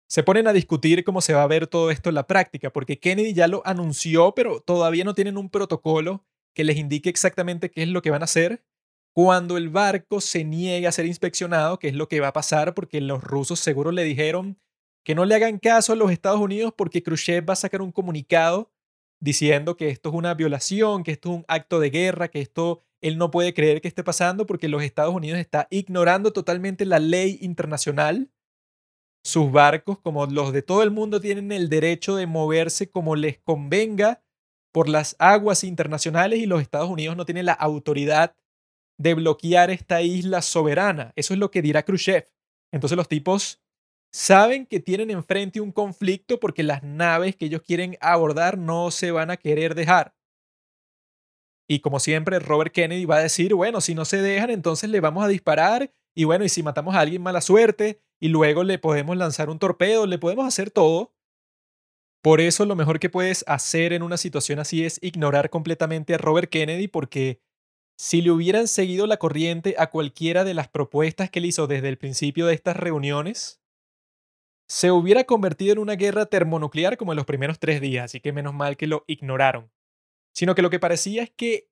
Se 0.09 0.23
ponen 0.23 0.47
a 0.47 0.53
discutir 0.53 1.05
cómo 1.05 1.21
se 1.21 1.33
va 1.33 1.43
a 1.43 1.47
ver 1.47 1.67
todo 1.67 1.91
esto 1.91 2.09
en 2.09 2.15
la 2.15 2.27
práctica, 2.27 2.73
porque 2.73 2.99
Kennedy 2.99 3.33
ya 3.33 3.47
lo 3.47 3.61
anunció, 3.65 4.33
pero 4.33 4.59
todavía 4.59 5.05
no 5.05 5.13
tienen 5.13 5.37
un 5.37 5.49
protocolo 5.49 6.25
que 6.53 6.65
les 6.65 6.75
indique 6.75 7.09
exactamente 7.09 7.71
qué 7.71 7.83
es 7.83 7.89
lo 7.89 8.01
que 8.01 8.09
van 8.09 8.23
a 8.23 8.25
hacer 8.25 8.65
cuando 9.13 9.57
el 9.57 9.69
barco 9.69 10.21
se 10.21 10.43
niegue 10.43 10.87
a 10.87 10.91
ser 10.91 11.05
inspeccionado, 11.05 11.79
qué 11.79 11.89
es 11.89 11.95
lo 11.95 12.07
que 12.07 12.19
va 12.19 12.29
a 12.29 12.33
pasar, 12.33 12.73
porque 12.73 13.01
los 13.01 13.23
rusos 13.23 13.59
seguro 13.59 13.91
le 13.91 14.03
dijeron 14.03 14.57
que 15.03 15.15
no 15.15 15.25
le 15.25 15.35
hagan 15.35 15.59
caso 15.59 15.93
a 15.93 15.95
los 15.95 16.11
Estados 16.11 16.39
Unidos 16.39 16.73
porque 16.77 17.03
Khrushchev 17.03 17.49
va 17.49 17.53
a 17.53 17.57
sacar 17.57 17.81
un 17.81 17.91
comunicado 17.91 18.71
diciendo 19.19 19.75
que 19.77 19.89
esto 19.89 20.09
es 20.09 20.15
una 20.15 20.33
violación, 20.33 21.03
que 21.03 21.11
esto 21.11 21.29
es 21.29 21.35
un 21.37 21.45
acto 21.47 21.79
de 21.79 21.89
guerra, 21.89 22.29
que 22.29 22.41
esto 22.41 22.83
él 23.01 23.17
no 23.17 23.31
puede 23.31 23.53
creer 23.53 23.81
que 23.81 23.87
esté 23.87 24.03
pasando 24.03 24.45
porque 24.45 24.69
los 24.69 24.83
Estados 24.83 25.13
Unidos 25.13 25.39
está 25.39 25.67
ignorando 25.71 26.31
totalmente 26.31 26.85
la 26.85 26.99
ley 26.99 27.39
internacional. 27.41 28.31
Sus 29.23 29.51
barcos, 29.51 29.99
como 29.99 30.25
los 30.27 30.53
de 30.53 30.61
todo 30.61 30.83
el 30.83 30.91
mundo, 30.91 31.19
tienen 31.19 31.51
el 31.51 31.69
derecho 31.69 32.15
de 32.15 32.27
moverse 32.27 32.89
como 32.89 33.15
les 33.15 33.39
convenga 33.39 34.23
por 34.71 34.87
las 34.87 35.15
aguas 35.19 35.63
internacionales 35.63 36.39
y 36.39 36.45
los 36.45 36.61
Estados 36.61 36.89
Unidos 36.89 37.17
no 37.17 37.25
tienen 37.25 37.45
la 37.45 37.53
autoridad 37.53 38.35
de 38.97 39.13
bloquear 39.13 39.71
esta 39.71 40.01
isla 40.01 40.41
soberana. 40.41 41.13
Eso 41.15 41.33
es 41.33 41.39
lo 41.39 41.51
que 41.51 41.61
dirá 41.61 41.83
Khrushchev. 41.83 42.25
Entonces 42.71 42.97
los 42.97 43.07
tipos 43.07 43.61
saben 44.11 44.65
que 44.65 44.79
tienen 44.79 45.09
enfrente 45.09 45.61
un 45.61 45.71
conflicto 45.71 46.39
porque 46.39 46.63
las 46.63 46.83
naves 46.83 47.35
que 47.35 47.45
ellos 47.45 47.61
quieren 47.61 47.97
abordar 48.01 48.57
no 48.57 48.91
se 48.91 49.11
van 49.11 49.31
a 49.31 49.37
querer 49.37 49.75
dejar. 49.75 50.15
Y 51.67 51.79
como 51.79 51.99
siempre, 52.01 52.39
Robert 52.39 52.73
Kennedy 52.73 53.05
va 53.05 53.17
a 53.17 53.23
decir, 53.23 53.53
bueno, 53.53 53.79
si 53.79 53.95
no 53.95 54.03
se 54.03 54.21
dejan, 54.21 54.49
entonces 54.49 54.89
le 54.89 54.99
vamos 54.99 55.23
a 55.23 55.29
disparar. 55.29 55.93
Y 56.13 56.25
bueno, 56.25 56.43
y 56.43 56.49
si 56.49 56.63
matamos 56.63 56.95
a 56.95 56.99
alguien, 56.99 57.21
mala 57.21 57.39
suerte. 57.39 58.01
Y 58.19 58.27
luego 58.27 58.63
le 58.63 58.77
podemos 58.77 59.15
lanzar 59.15 59.49
un 59.49 59.57
torpedo, 59.57 60.05
le 60.05 60.19
podemos 60.19 60.45
hacer 60.45 60.69
todo. 60.69 61.13
Por 62.21 62.41
eso 62.41 62.65
lo 62.65 62.75
mejor 62.75 62.99
que 62.99 63.09
puedes 63.09 63.43
hacer 63.47 63.93
en 63.93 64.03
una 64.03 64.17
situación 64.17 64.59
así 64.59 64.83
es 64.85 64.99
ignorar 65.01 65.49
completamente 65.49 66.13
a 66.13 66.17
Robert 66.17 66.49
Kennedy 66.49 66.87
porque 66.87 67.41
si 68.01 68.23
le 68.23 68.31
hubieran 68.31 68.67
seguido 68.67 69.05
la 69.05 69.17
corriente 69.17 69.75
a 69.77 69.91
cualquiera 69.91 70.43
de 70.43 70.55
las 70.55 70.67
propuestas 70.67 71.29
que 71.29 71.37
él 71.37 71.45
hizo 71.45 71.67
desde 71.67 71.87
el 71.87 71.99
principio 71.99 72.47
de 72.47 72.55
estas 72.55 72.75
reuniones, 72.75 73.61
se 74.67 74.89
hubiera 74.89 75.25
convertido 75.25 75.73
en 75.73 75.77
una 75.77 75.93
guerra 75.93 76.25
termonuclear 76.25 76.97
como 76.97 77.11
en 77.11 77.17
los 77.17 77.27
primeros 77.27 77.59
tres 77.59 77.79
días, 77.79 78.05
así 78.05 78.19
que 78.19 78.33
menos 78.33 78.55
mal 78.55 78.75
que 78.75 78.87
lo 78.87 79.03
ignoraron. 79.05 79.71
Sino 80.33 80.55
que 80.55 80.63
lo 80.63 80.71
que 80.71 80.79
parecía 80.79 81.21
es 81.21 81.29
que 81.29 81.69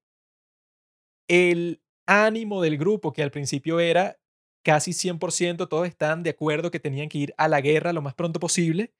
el 1.27 1.81
ánimo 2.05 2.61
del 2.61 2.77
grupo, 2.77 3.11
que 3.11 3.23
al 3.23 3.31
principio 3.31 3.79
era 3.79 4.19
casi 4.63 4.91
100%, 4.91 5.67
todos 5.67 5.87
estaban 5.87 6.21
de 6.21 6.29
acuerdo 6.29 6.69
que 6.69 6.79
tenían 6.79 7.09
que 7.09 7.17
ir 7.17 7.33
a 7.37 7.47
la 7.47 7.59
guerra 7.59 7.91
lo 7.91 8.03
más 8.03 8.13
pronto 8.13 8.39
posible, 8.39 8.93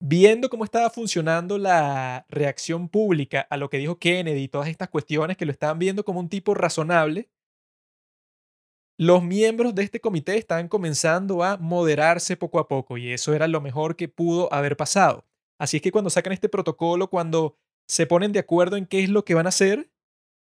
viendo 0.00 0.50
cómo 0.50 0.64
estaba 0.64 0.90
funcionando 0.90 1.58
la 1.58 2.26
reacción 2.28 2.88
pública 2.88 3.46
a 3.50 3.56
lo 3.56 3.70
que 3.70 3.78
dijo 3.78 3.98
Kennedy 3.98 4.42
y 4.42 4.48
todas 4.48 4.68
estas 4.68 4.88
cuestiones 4.88 5.36
que 5.36 5.46
lo 5.46 5.52
estaban 5.52 5.78
viendo 5.78 6.04
como 6.04 6.20
un 6.20 6.28
tipo 6.28 6.54
razonable, 6.54 7.28
los 8.98 9.22
miembros 9.22 9.74
de 9.74 9.82
este 9.82 10.00
comité 10.00 10.38
estaban 10.38 10.68
comenzando 10.68 11.44
a 11.44 11.58
moderarse 11.58 12.36
poco 12.36 12.58
a 12.58 12.68
poco 12.68 12.96
y 12.96 13.12
eso 13.12 13.34
era 13.34 13.46
lo 13.46 13.60
mejor 13.60 13.96
que 13.96 14.08
pudo 14.08 14.52
haber 14.52 14.76
pasado. 14.76 15.26
Así 15.58 15.78
es 15.78 15.82
que 15.82 15.92
cuando 15.92 16.10
sacan 16.10 16.32
este 16.32 16.48
protocolo, 16.48 17.08
cuando 17.08 17.56
se 17.86 18.06
ponen 18.06 18.32
de 18.32 18.40
acuerdo 18.40 18.76
en 18.76 18.86
qué 18.86 19.02
es 19.02 19.10
lo 19.10 19.24
que 19.24 19.34
van 19.34 19.46
a 19.46 19.50
hacer. 19.50 19.90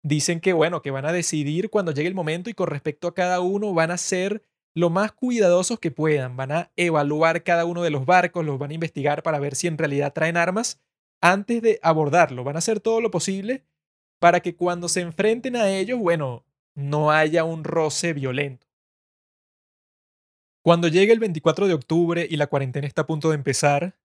Dicen 0.05 0.41
que, 0.41 0.53
bueno, 0.53 0.81
que 0.81 0.93
van 0.93 1.07
a 1.07 1.13
decidir 1.13 1.71
cuando 1.71 1.93
llegue 1.93 2.09
el 2.09 2.15
momento 2.15 2.49
y 2.49 2.55
con 2.55 2.69
respecto 2.69 3.09
a 3.09 3.15
cada 3.15 3.41
uno 3.41 3.75
van 3.75 3.91
a 3.91 3.99
ser 3.99 4.43
lo 4.79 4.91
más 4.91 5.11
cuidadosos 5.11 5.81
que 5.81 5.91
puedan. 5.91 6.37
Van 6.37 6.53
a 6.53 6.71
evaluar 6.77 7.43
cada 7.43 7.65
uno 7.65 7.83
de 7.83 7.91
los 7.91 8.07
barcos, 8.07 8.47
los 8.47 8.61
van 8.61 8.71
a 8.71 8.75
investigar 8.75 9.25
para 9.25 9.41
ver 9.41 9.57
si 9.57 9.67
en 9.67 9.77
realidad 9.77 10.13
traen 10.13 10.37
armas 10.37 10.81
antes 11.21 11.61
de 11.63 11.81
abordarlo. 11.83 12.45
Van 12.45 12.55
a 12.55 12.61
hacer 12.61 12.79
todo 12.79 13.01
lo 13.01 13.11
posible 13.11 13.65
para 14.21 14.39
que 14.39 14.55
cuando 14.55 14.89
se 14.89 15.01
enfrenten 15.01 15.57
a 15.57 15.69
ellos, 15.69 15.99
bueno, 15.99 16.45
no 16.77 17.11
haya 17.11 17.43
un 17.43 17.65
roce 17.65 18.13
violento. 18.13 18.69
Cuando 20.63 20.87
llegue 20.87 21.13
el 21.13 21.19
24 21.19 21.67
de 21.67 21.75
octubre 21.75 22.29
y 22.31 22.37
la 22.37 22.47
cuarentena 22.47 22.87
está 22.87 23.03
a 23.03 23.07
punto 23.07 23.31
de 23.31 23.35
empezar, 23.35 23.99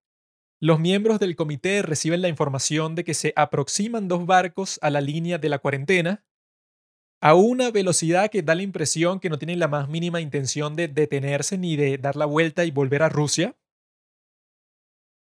los 0.59 0.79
miembros 0.79 1.19
del 1.19 1.35
comité 1.35 1.83
reciben 1.83 2.23
la 2.23 2.29
información 2.29 2.95
de 2.95 3.03
que 3.03 3.13
se 3.13 3.31
aproximan 3.35 4.07
dos 4.07 4.25
barcos 4.25 4.79
a 4.81 4.89
la 4.89 5.01
línea 5.01 5.37
de 5.37 5.49
la 5.49 5.59
cuarentena 5.59 6.23
a 7.23 7.35
una 7.35 7.71
velocidad 7.71 8.29
que 8.29 8.41
da 8.41 8.53
la 8.53 8.63
impresión 8.63 9.21
que 9.21 9.29
no 9.29 9.39
tienen 9.39 9.57
la 9.57 9.69
más 9.69 9.87
mínima 9.87 10.19
intención 10.19 10.75
de 10.75 10.89
detenerse 10.89 11.57
ni 11.57 11.77
de 11.77 11.97
dar 11.97 12.17
la 12.17 12.25
vuelta 12.25 12.65
y 12.65 12.71
volver 12.71 13.01
a 13.01 13.07
Rusia. 13.07 13.55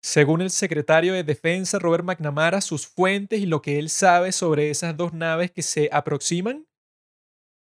Según 0.02 0.42
el 0.42 0.50
secretario 0.50 1.14
de 1.14 1.24
Defensa 1.24 1.78
Robert 1.78 2.04
McNamara, 2.04 2.62
sus 2.62 2.88
fuentes 2.88 3.40
y 3.40 3.46
lo 3.46 3.62
que 3.62 3.78
él 3.78 3.92
sabe 3.92 4.32
sobre 4.32 4.72
esas 4.72 4.98
dos 4.98 5.14
naves 5.14 5.52
que 5.52 5.62
se 5.62 5.88
aproximan, 5.92 6.66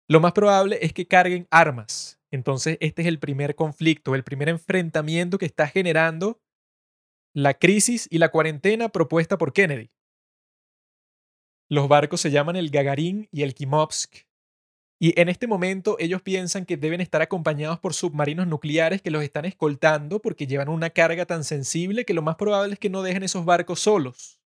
lo 0.09 0.19
más 0.19 0.31
probable 0.31 0.79
es 0.81 0.93
que 0.93 1.07
carguen 1.07 1.47
armas. 1.51 2.19
Entonces, 2.31 2.79
este 2.81 3.03
es 3.03 3.07
el 3.07 3.19
primer 3.19 3.53
conflicto, 3.53 4.15
el 4.15 4.23
primer 4.23 4.49
enfrentamiento 4.49 5.37
que 5.37 5.45
está 5.45 5.67
generando 5.67 6.41
la 7.35 7.53
crisis 7.53 8.07
y 8.09 8.17
la 8.17 8.29
cuarentena 8.29 8.89
propuesta 8.89 9.37
por 9.37 9.53
Kennedy. 9.53 9.91
Los 11.69 11.87
barcos 11.89 12.21
se 12.21 12.31
llaman 12.31 12.55
el 12.55 12.69
Gagarin 12.69 13.27
y 13.31 13.43
el 13.43 13.53
Kimovsk. 13.53 14.25
Y 14.99 15.19
en 15.19 15.29
este 15.29 15.47
momento 15.47 15.97
ellos 15.99 16.21
piensan 16.21 16.65
que 16.65 16.77
deben 16.77 17.01
estar 17.01 17.21
acompañados 17.21 17.79
por 17.79 17.93
submarinos 17.93 18.47
nucleares 18.47 19.01
que 19.01 19.11
los 19.11 19.21
están 19.21 19.45
escoltando 19.45 20.19
porque 20.19 20.47
llevan 20.47 20.69
una 20.69 20.89
carga 20.89 21.25
tan 21.25 21.43
sensible 21.43 22.05
que 22.05 22.15
lo 22.15 22.23
más 22.23 22.35
probable 22.35 22.73
es 22.73 22.79
que 22.79 22.89
no 22.89 23.03
dejen 23.03 23.23
esos 23.23 23.45
barcos 23.45 23.81
solos. 23.81 24.39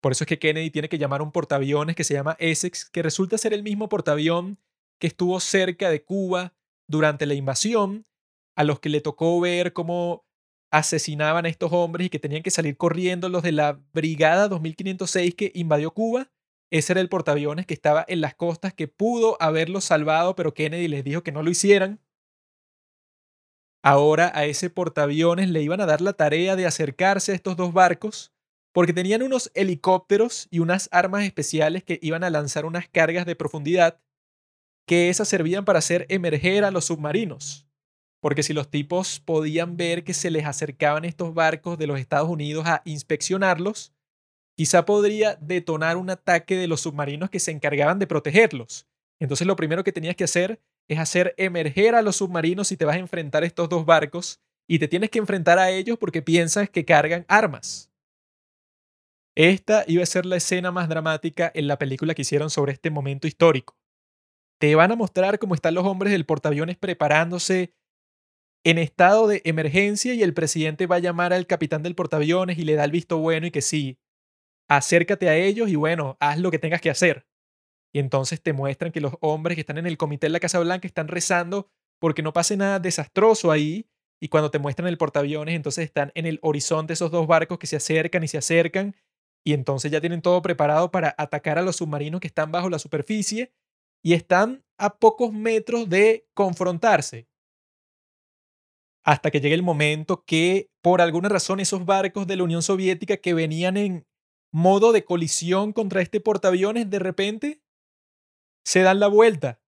Por 0.00 0.12
eso 0.12 0.24
es 0.24 0.28
que 0.28 0.38
Kennedy 0.38 0.70
tiene 0.70 0.88
que 0.88 0.98
llamar 0.98 1.20
a 1.20 1.24
un 1.24 1.32
portaaviones 1.32 1.96
que 1.96 2.04
se 2.04 2.14
llama 2.14 2.36
Essex, 2.38 2.90
que 2.90 3.02
resulta 3.02 3.38
ser 3.38 3.54
el 3.54 3.62
mismo 3.62 3.88
portaavión 3.88 4.58
que 5.00 5.06
estuvo 5.06 5.40
cerca 5.40 5.88
de 5.88 6.04
Cuba 6.04 6.54
durante 6.86 7.26
la 7.26 7.34
invasión, 7.34 8.04
a 8.56 8.64
los 8.64 8.80
que 8.80 8.88
le 8.88 9.00
tocó 9.00 9.40
ver 9.40 9.72
cómo 9.72 10.26
asesinaban 10.70 11.46
a 11.46 11.48
estos 11.48 11.72
hombres 11.72 12.06
y 12.06 12.10
que 12.10 12.18
tenían 12.18 12.42
que 12.42 12.50
salir 12.50 12.76
corriendo 12.76 13.28
los 13.28 13.42
de 13.42 13.52
la 13.52 13.80
Brigada 13.92 14.48
2506 14.48 15.34
que 15.34 15.52
invadió 15.54 15.92
Cuba. 15.92 16.30
Ese 16.70 16.92
era 16.92 17.00
el 17.00 17.08
portaaviones 17.08 17.66
que 17.66 17.74
estaba 17.74 18.04
en 18.08 18.20
las 18.20 18.34
costas 18.34 18.74
que 18.74 18.88
pudo 18.88 19.36
haberlos 19.40 19.84
salvado, 19.84 20.34
pero 20.36 20.52
Kennedy 20.52 20.88
les 20.88 21.04
dijo 21.04 21.22
que 21.22 21.32
no 21.32 21.42
lo 21.42 21.50
hicieran. 21.50 22.00
Ahora 23.82 24.32
a 24.34 24.44
ese 24.44 24.68
portaaviones 24.68 25.48
le 25.48 25.62
iban 25.62 25.80
a 25.80 25.86
dar 25.86 26.00
la 26.00 26.12
tarea 26.12 26.56
de 26.56 26.66
acercarse 26.66 27.32
a 27.32 27.34
estos 27.34 27.56
dos 27.56 27.72
barcos 27.72 28.32
porque 28.72 28.92
tenían 28.92 29.22
unos 29.22 29.50
helicópteros 29.54 30.46
y 30.50 30.58
unas 30.58 30.88
armas 30.92 31.24
especiales 31.24 31.84
que 31.84 31.98
iban 32.02 32.22
a 32.22 32.30
lanzar 32.30 32.66
unas 32.66 32.88
cargas 32.88 33.24
de 33.24 33.36
profundidad 33.36 34.00
que 34.86 35.10
esas 35.10 35.28
servían 35.28 35.64
para 35.64 35.78
hacer 35.78 36.06
emerger 36.08 36.64
a 36.64 36.70
los 36.70 36.86
submarinos. 36.86 37.67
Porque 38.20 38.42
si 38.42 38.52
los 38.52 38.70
tipos 38.70 39.20
podían 39.20 39.76
ver 39.76 40.04
que 40.04 40.14
se 40.14 40.30
les 40.30 40.44
acercaban 40.44 41.04
estos 41.04 41.34
barcos 41.34 41.78
de 41.78 41.86
los 41.86 42.00
Estados 42.00 42.28
Unidos 42.28 42.66
a 42.66 42.82
inspeccionarlos, 42.84 43.92
quizá 44.56 44.84
podría 44.84 45.36
detonar 45.36 45.96
un 45.96 46.10
ataque 46.10 46.56
de 46.56 46.66
los 46.66 46.80
submarinos 46.80 47.30
que 47.30 47.38
se 47.38 47.52
encargaban 47.52 47.98
de 47.98 48.08
protegerlos. 48.08 48.88
Entonces 49.20 49.46
lo 49.46 49.56
primero 49.56 49.84
que 49.84 49.92
tenías 49.92 50.16
que 50.16 50.24
hacer 50.24 50.60
es 50.88 50.98
hacer 50.98 51.34
emerger 51.36 51.94
a 51.94 52.02
los 52.02 52.16
submarinos 52.16 52.68
si 52.68 52.76
te 52.76 52.84
vas 52.84 52.96
a 52.96 53.00
enfrentar 53.00 53.42
a 53.42 53.46
estos 53.46 53.68
dos 53.68 53.84
barcos 53.84 54.40
y 54.66 54.78
te 54.78 54.88
tienes 54.88 55.10
que 55.10 55.18
enfrentar 55.18 55.58
a 55.58 55.70
ellos 55.70 55.98
porque 55.98 56.22
piensas 56.22 56.68
que 56.70 56.84
cargan 56.84 57.24
armas. 57.28 57.90
Esta 59.36 59.84
iba 59.86 60.02
a 60.02 60.06
ser 60.06 60.26
la 60.26 60.36
escena 60.36 60.72
más 60.72 60.88
dramática 60.88 61.50
en 61.54 61.68
la 61.68 61.78
película 61.78 62.14
que 62.14 62.22
hicieron 62.22 62.50
sobre 62.50 62.72
este 62.72 62.90
momento 62.90 63.28
histórico. 63.28 63.78
Te 64.60 64.74
van 64.74 64.90
a 64.90 64.96
mostrar 64.96 65.38
cómo 65.38 65.54
están 65.54 65.74
los 65.74 65.86
hombres 65.86 66.12
del 66.12 66.26
portaaviones 66.26 66.76
preparándose 66.76 67.72
en 68.70 68.76
estado 68.76 69.28
de 69.28 69.40
emergencia 69.46 70.12
y 70.12 70.22
el 70.22 70.34
presidente 70.34 70.86
va 70.86 70.96
a 70.96 70.98
llamar 70.98 71.32
al 71.32 71.46
capitán 71.46 71.82
del 71.82 71.94
portaaviones 71.94 72.58
y 72.58 72.64
le 72.64 72.74
da 72.74 72.84
el 72.84 72.90
visto 72.90 73.16
bueno 73.16 73.46
y 73.46 73.50
que 73.50 73.62
sí, 73.62 73.98
acércate 74.68 75.30
a 75.30 75.36
ellos 75.36 75.70
y 75.70 75.76
bueno, 75.76 76.18
haz 76.20 76.38
lo 76.38 76.50
que 76.50 76.58
tengas 76.58 76.82
que 76.82 76.90
hacer. 76.90 77.26
Y 77.94 77.98
entonces 77.98 78.42
te 78.42 78.52
muestran 78.52 78.92
que 78.92 79.00
los 79.00 79.14
hombres 79.20 79.54
que 79.54 79.62
están 79.62 79.78
en 79.78 79.86
el 79.86 79.96
comité 79.96 80.26
de 80.26 80.32
la 80.32 80.40
Casa 80.40 80.58
Blanca 80.58 80.86
están 80.86 81.08
rezando 81.08 81.70
porque 81.98 82.22
no 82.22 82.34
pase 82.34 82.58
nada 82.58 82.78
desastroso 82.78 83.50
ahí. 83.50 83.88
Y 84.20 84.28
cuando 84.28 84.50
te 84.50 84.58
muestran 84.58 84.88
el 84.88 84.98
portaaviones, 84.98 85.54
entonces 85.54 85.86
están 85.86 86.12
en 86.14 86.26
el 86.26 86.38
horizonte 86.42 86.92
esos 86.92 87.10
dos 87.10 87.26
barcos 87.26 87.58
que 87.58 87.66
se 87.66 87.76
acercan 87.76 88.22
y 88.22 88.28
se 88.28 88.36
acercan. 88.36 88.94
Y 89.46 89.54
entonces 89.54 89.90
ya 89.90 90.02
tienen 90.02 90.20
todo 90.20 90.42
preparado 90.42 90.90
para 90.90 91.14
atacar 91.16 91.56
a 91.56 91.62
los 91.62 91.76
submarinos 91.76 92.20
que 92.20 92.26
están 92.26 92.52
bajo 92.52 92.68
la 92.68 92.78
superficie 92.78 93.50
y 94.02 94.12
están 94.12 94.62
a 94.76 94.98
pocos 94.98 95.32
metros 95.32 95.88
de 95.88 96.28
confrontarse 96.34 97.27
hasta 99.04 99.30
que 99.30 99.40
llegue 99.40 99.54
el 99.54 99.62
momento 99.62 100.24
que 100.24 100.70
por 100.82 101.00
alguna 101.00 101.28
razón 101.28 101.60
esos 101.60 101.84
barcos 101.84 102.26
de 102.26 102.36
la 102.36 102.44
Unión 102.44 102.62
Soviética 102.62 103.16
que 103.16 103.34
venían 103.34 103.76
en 103.76 104.06
modo 104.52 104.92
de 104.92 105.04
colisión 105.04 105.72
contra 105.72 106.02
este 106.02 106.20
portaaviones 106.20 106.88
de 106.90 106.98
repente 106.98 107.62
se 108.64 108.82
dan 108.82 109.00
la 109.00 109.08
vuelta. 109.08 109.60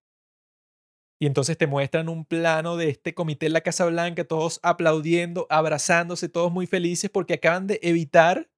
Y 1.23 1.27
entonces 1.27 1.59
te 1.59 1.67
muestran 1.67 2.09
un 2.09 2.25
plano 2.25 2.77
de 2.77 2.89
este 2.89 3.15
comité 3.15 3.47
en 3.47 3.53
la 3.53 3.61
Casa 3.61 3.85
Blanca, 3.85 4.25
todos 4.25 4.59
aplaudiendo, 4.63 5.47
abrazándose, 5.51 6.31
todos 6.31 6.51
muy 6.51 6.67
felices 6.67 7.11
porque 7.11 7.35
acaban 7.35 7.67
de 7.67 7.79
evitar 7.83 8.51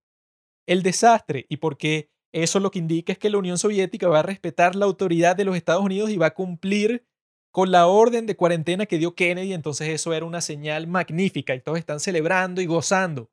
el 0.68 0.82
desastre 0.82 1.46
y 1.48 1.56
porque 1.56 2.10
eso 2.32 2.60
lo 2.60 2.70
que 2.70 2.78
indica 2.78 3.12
es 3.12 3.18
que 3.18 3.30
la 3.30 3.38
Unión 3.38 3.58
Soviética 3.58 4.08
va 4.08 4.20
a 4.20 4.22
respetar 4.22 4.76
la 4.76 4.86
autoridad 4.86 5.36
de 5.36 5.44
los 5.44 5.56
Estados 5.56 5.84
Unidos 5.84 6.10
y 6.10 6.16
va 6.16 6.26
a 6.26 6.34
cumplir 6.34 7.04
con 7.52 7.70
la 7.70 7.86
orden 7.86 8.26
de 8.26 8.34
cuarentena 8.34 8.86
que 8.86 8.98
dio 8.98 9.14
Kennedy, 9.14 9.52
entonces 9.52 9.88
eso 9.88 10.12
era 10.14 10.24
una 10.24 10.40
señal 10.40 10.86
magnífica 10.86 11.54
y 11.54 11.60
todos 11.60 11.78
están 11.78 12.00
celebrando 12.00 12.62
y 12.62 12.66
gozando. 12.66 13.30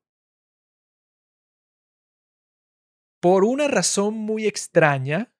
Por 3.20 3.44
una 3.44 3.66
razón 3.66 4.14
muy 4.14 4.46
extraña, 4.46 5.32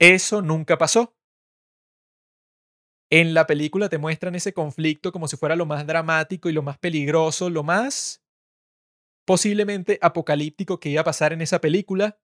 eso 0.00 0.40
nunca 0.40 0.78
pasó. 0.78 1.14
En 3.10 3.34
la 3.34 3.46
película 3.46 3.88
te 3.88 3.98
muestran 3.98 4.34
ese 4.34 4.52
conflicto 4.52 5.12
como 5.12 5.28
si 5.28 5.36
fuera 5.36 5.56
lo 5.56 5.66
más 5.66 5.86
dramático 5.86 6.48
y 6.48 6.52
lo 6.52 6.62
más 6.62 6.78
peligroso, 6.78 7.50
lo 7.50 7.62
más 7.62 8.22
posiblemente 9.26 9.98
apocalíptico 10.00 10.78
que 10.78 10.90
iba 10.90 11.00
a 11.00 11.04
pasar 11.04 11.32
en 11.32 11.40
esa 11.42 11.60
película, 11.60 12.18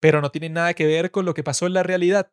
pero 0.00 0.20
no 0.20 0.30
tiene 0.30 0.48
nada 0.50 0.74
que 0.74 0.86
ver 0.86 1.10
con 1.10 1.24
lo 1.24 1.34
que 1.34 1.44
pasó 1.44 1.66
en 1.66 1.74
la 1.74 1.82
realidad. 1.82 2.30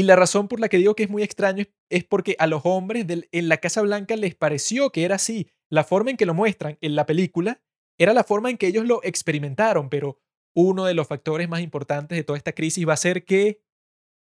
Y 0.00 0.04
la 0.04 0.16
razón 0.16 0.48
por 0.48 0.60
la 0.60 0.70
que 0.70 0.78
digo 0.78 0.96
que 0.96 1.02
es 1.02 1.10
muy 1.10 1.22
extraño 1.22 1.66
es 1.90 2.04
porque 2.04 2.34
a 2.38 2.46
los 2.46 2.62
hombres 2.64 3.04
en 3.06 3.48
la 3.50 3.58
Casa 3.58 3.82
Blanca 3.82 4.16
les 4.16 4.34
pareció 4.34 4.88
que 4.88 5.04
era 5.04 5.16
así. 5.16 5.50
La 5.68 5.84
forma 5.84 6.10
en 6.10 6.16
que 6.16 6.24
lo 6.24 6.32
muestran 6.32 6.78
en 6.80 6.94
la 6.96 7.04
película 7.04 7.60
era 7.98 8.14
la 8.14 8.24
forma 8.24 8.48
en 8.48 8.56
que 8.56 8.66
ellos 8.66 8.86
lo 8.86 9.04
experimentaron, 9.04 9.90
pero 9.90 10.18
uno 10.56 10.86
de 10.86 10.94
los 10.94 11.06
factores 11.06 11.50
más 11.50 11.60
importantes 11.60 12.16
de 12.16 12.24
toda 12.24 12.38
esta 12.38 12.54
crisis 12.54 12.88
va 12.88 12.94
a 12.94 12.96
ser 12.96 13.26
que, 13.26 13.62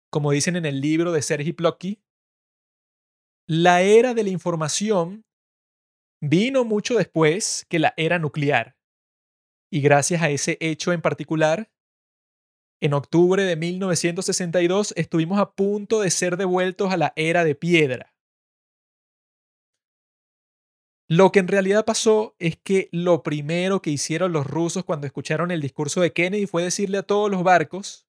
como 0.10 0.32
dicen 0.32 0.56
en 0.56 0.66
el 0.66 0.82
libro 0.82 1.12
de 1.12 1.22
Sergi 1.22 1.54
Plotky, 1.54 2.02
la 3.46 3.84
era 3.84 4.16
de 4.16 4.24
la 4.24 4.32
información 4.32 5.28
vino 6.24 6.66
mucho 6.66 6.96
después 6.96 7.68
que 7.70 7.78
la 7.78 7.94
era 7.98 8.18
nuclear. 8.18 8.78
Y 9.72 9.82
gracias 9.82 10.24
a 10.24 10.32
ese 10.32 10.58
hecho 10.60 10.92
en 10.92 11.04
particular, 11.04 11.72
en 12.82 12.93
octubre 12.93 13.43
de 13.43 13.56
1962 13.56 14.93
estuvimos 14.98 15.40
a 15.40 15.51
punto 15.51 16.01
de 16.01 16.10
ser 16.10 16.35
devueltos 16.35 16.92
a 16.92 16.98
la 16.98 17.14
era 17.16 17.43
de 17.43 17.56
piedra. 17.56 18.14
Lo 21.08 21.32
que 21.32 21.40
en 21.40 21.48
realidad 21.48 21.85
pasó 21.85 22.35
es 22.40 22.58
que 22.58 22.90
lo 22.92 23.22
primero 23.22 23.82
que 23.82 23.92
hicieron 23.92 24.32
los 24.32 24.48
rusos 24.48 24.84
cuando 24.84 25.06
escucharon 25.06 25.51
el 25.51 25.61
discurso 25.61 26.01
de 26.01 26.14
Kennedy 26.14 26.48
fue 26.48 26.64
decirle 26.64 26.98
a 26.98 27.03
todos 27.03 27.30
los 27.30 27.43
barcos 27.43 28.08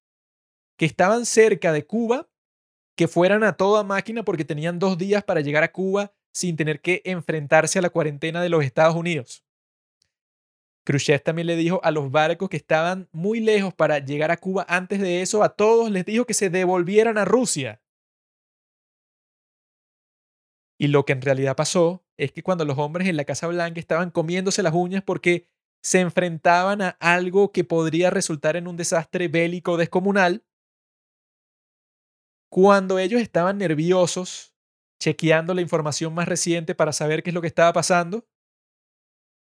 que 0.79 0.87
estaban 0.87 1.27
cerca 1.27 1.73
de 1.73 1.85
Cuba 1.85 2.29
que 2.97 3.09
fueran 3.09 3.43
a 3.45 3.57
toda 3.57 3.85
máquina 3.85 4.23
porque 4.23 4.45
tenían 4.45 4.79
dos 4.79 4.99
días 4.99 5.25
para 5.25 5.41
llegar 5.41 5.65
a 5.65 5.73
Cuba 5.73 6.15
sin 6.33 6.57
tener 6.57 6.81
que 6.81 7.03
enfrentarse 7.05 7.79
a 7.79 7.83
la 7.83 7.91
cuarentena 7.91 8.41
de 8.41 8.49
los 8.49 8.65
Estados 8.65 8.95
Unidos. 8.95 9.45
Khrushchev 10.85 11.23
también 11.23 11.47
le 11.47 11.57
dijo 11.57 11.81
a 11.85 11.91
los 11.91 12.11
barcos 12.11 12.49
que 12.49 12.57
estaban 12.57 13.09
muy 13.13 13.41
lejos 13.41 13.73
para 13.75 13.99
llegar 13.99 14.31
a 14.31 14.37
Cuba 14.37 14.67
antes 14.69 15.01
de 15.01 15.23
eso, 15.23 15.43
a 15.43 15.51
todos 15.51 15.91
les 15.91 16.05
dijo 16.05 16.27
que 16.27 16.35
se 16.35 16.51
devolvieran 16.51 17.19
a 17.19 17.25
Rusia. 17.25 17.81
Y 20.79 20.89
lo 20.89 21.05
que 21.05 21.13
en 21.13 21.23
realidad 21.23 21.55
pasó 21.57 22.05
es 22.17 22.33
que 22.33 22.43
cuando 22.43 22.65
los 22.65 22.79
hombres 22.79 23.09
en 23.09 23.17
la 23.17 23.25
Casa 23.25 23.47
Blanca 23.47 23.79
estaban 23.79 24.11
comiéndose 24.11 24.63
las 24.63 24.75
uñas 24.75 25.03
porque 25.05 25.47
se 25.83 26.01
enfrentaban 26.01 26.83
a 26.83 26.97
algo 27.01 27.53
que 27.53 27.65
podría 27.65 28.11
resultar 28.11 28.57
en 28.57 28.67
un 28.69 28.77
desastre 28.77 29.29
bélico 29.29 29.77
descomunal, 29.77 30.45
cuando 32.51 32.99
ellos 32.99 33.21
estaban 33.21 33.59
nerviosos, 33.59 34.55
chequeando 35.01 35.55
la 35.55 35.63
información 35.63 36.15
más 36.15 36.29
reciente 36.29 36.75
para 36.75 36.93
saber 36.93 37.23
qué 37.23 37.31
es 37.31 37.35
lo 37.35 37.41
que 37.41 37.47
estaba 37.47 37.73
pasando, 37.73 38.27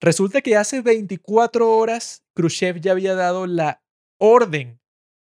Resulta 0.01 0.43
que 0.43 0.57
hace 0.57 0.83
24 0.83 1.77
horas 1.77 2.25
Khrushchev 2.35 2.81
ya 2.81 2.93
había 2.93 3.15
dado 3.15 3.47
la 3.47 3.83
orden 4.19 4.81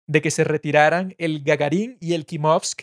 de 0.09 0.23
que 0.23 0.31
se 0.31 0.45
retiraran 0.45 1.15
el 1.19 1.43
Gagarin 1.43 1.97
y 2.01 2.15
el 2.15 2.27
Kimovsk, 2.27 2.83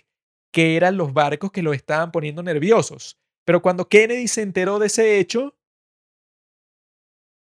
que 0.54 0.76
eran 0.76 0.98
los 0.98 1.14
barcos 1.14 1.52
que 1.52 1.64
lo 1.64 1.74
estaban 1.74 2.12
poniendo 2.12 2.44
nerviosos. 2.44 3.20
Pero 3.46 3.62
cuando 3.62 3.88
Kennedy 3.88 4.28
se 4.28 4.42
enteró 4.42 4.80
de 4.80 4.88
ese 4.88 5.20
hecho, 5.20 5.56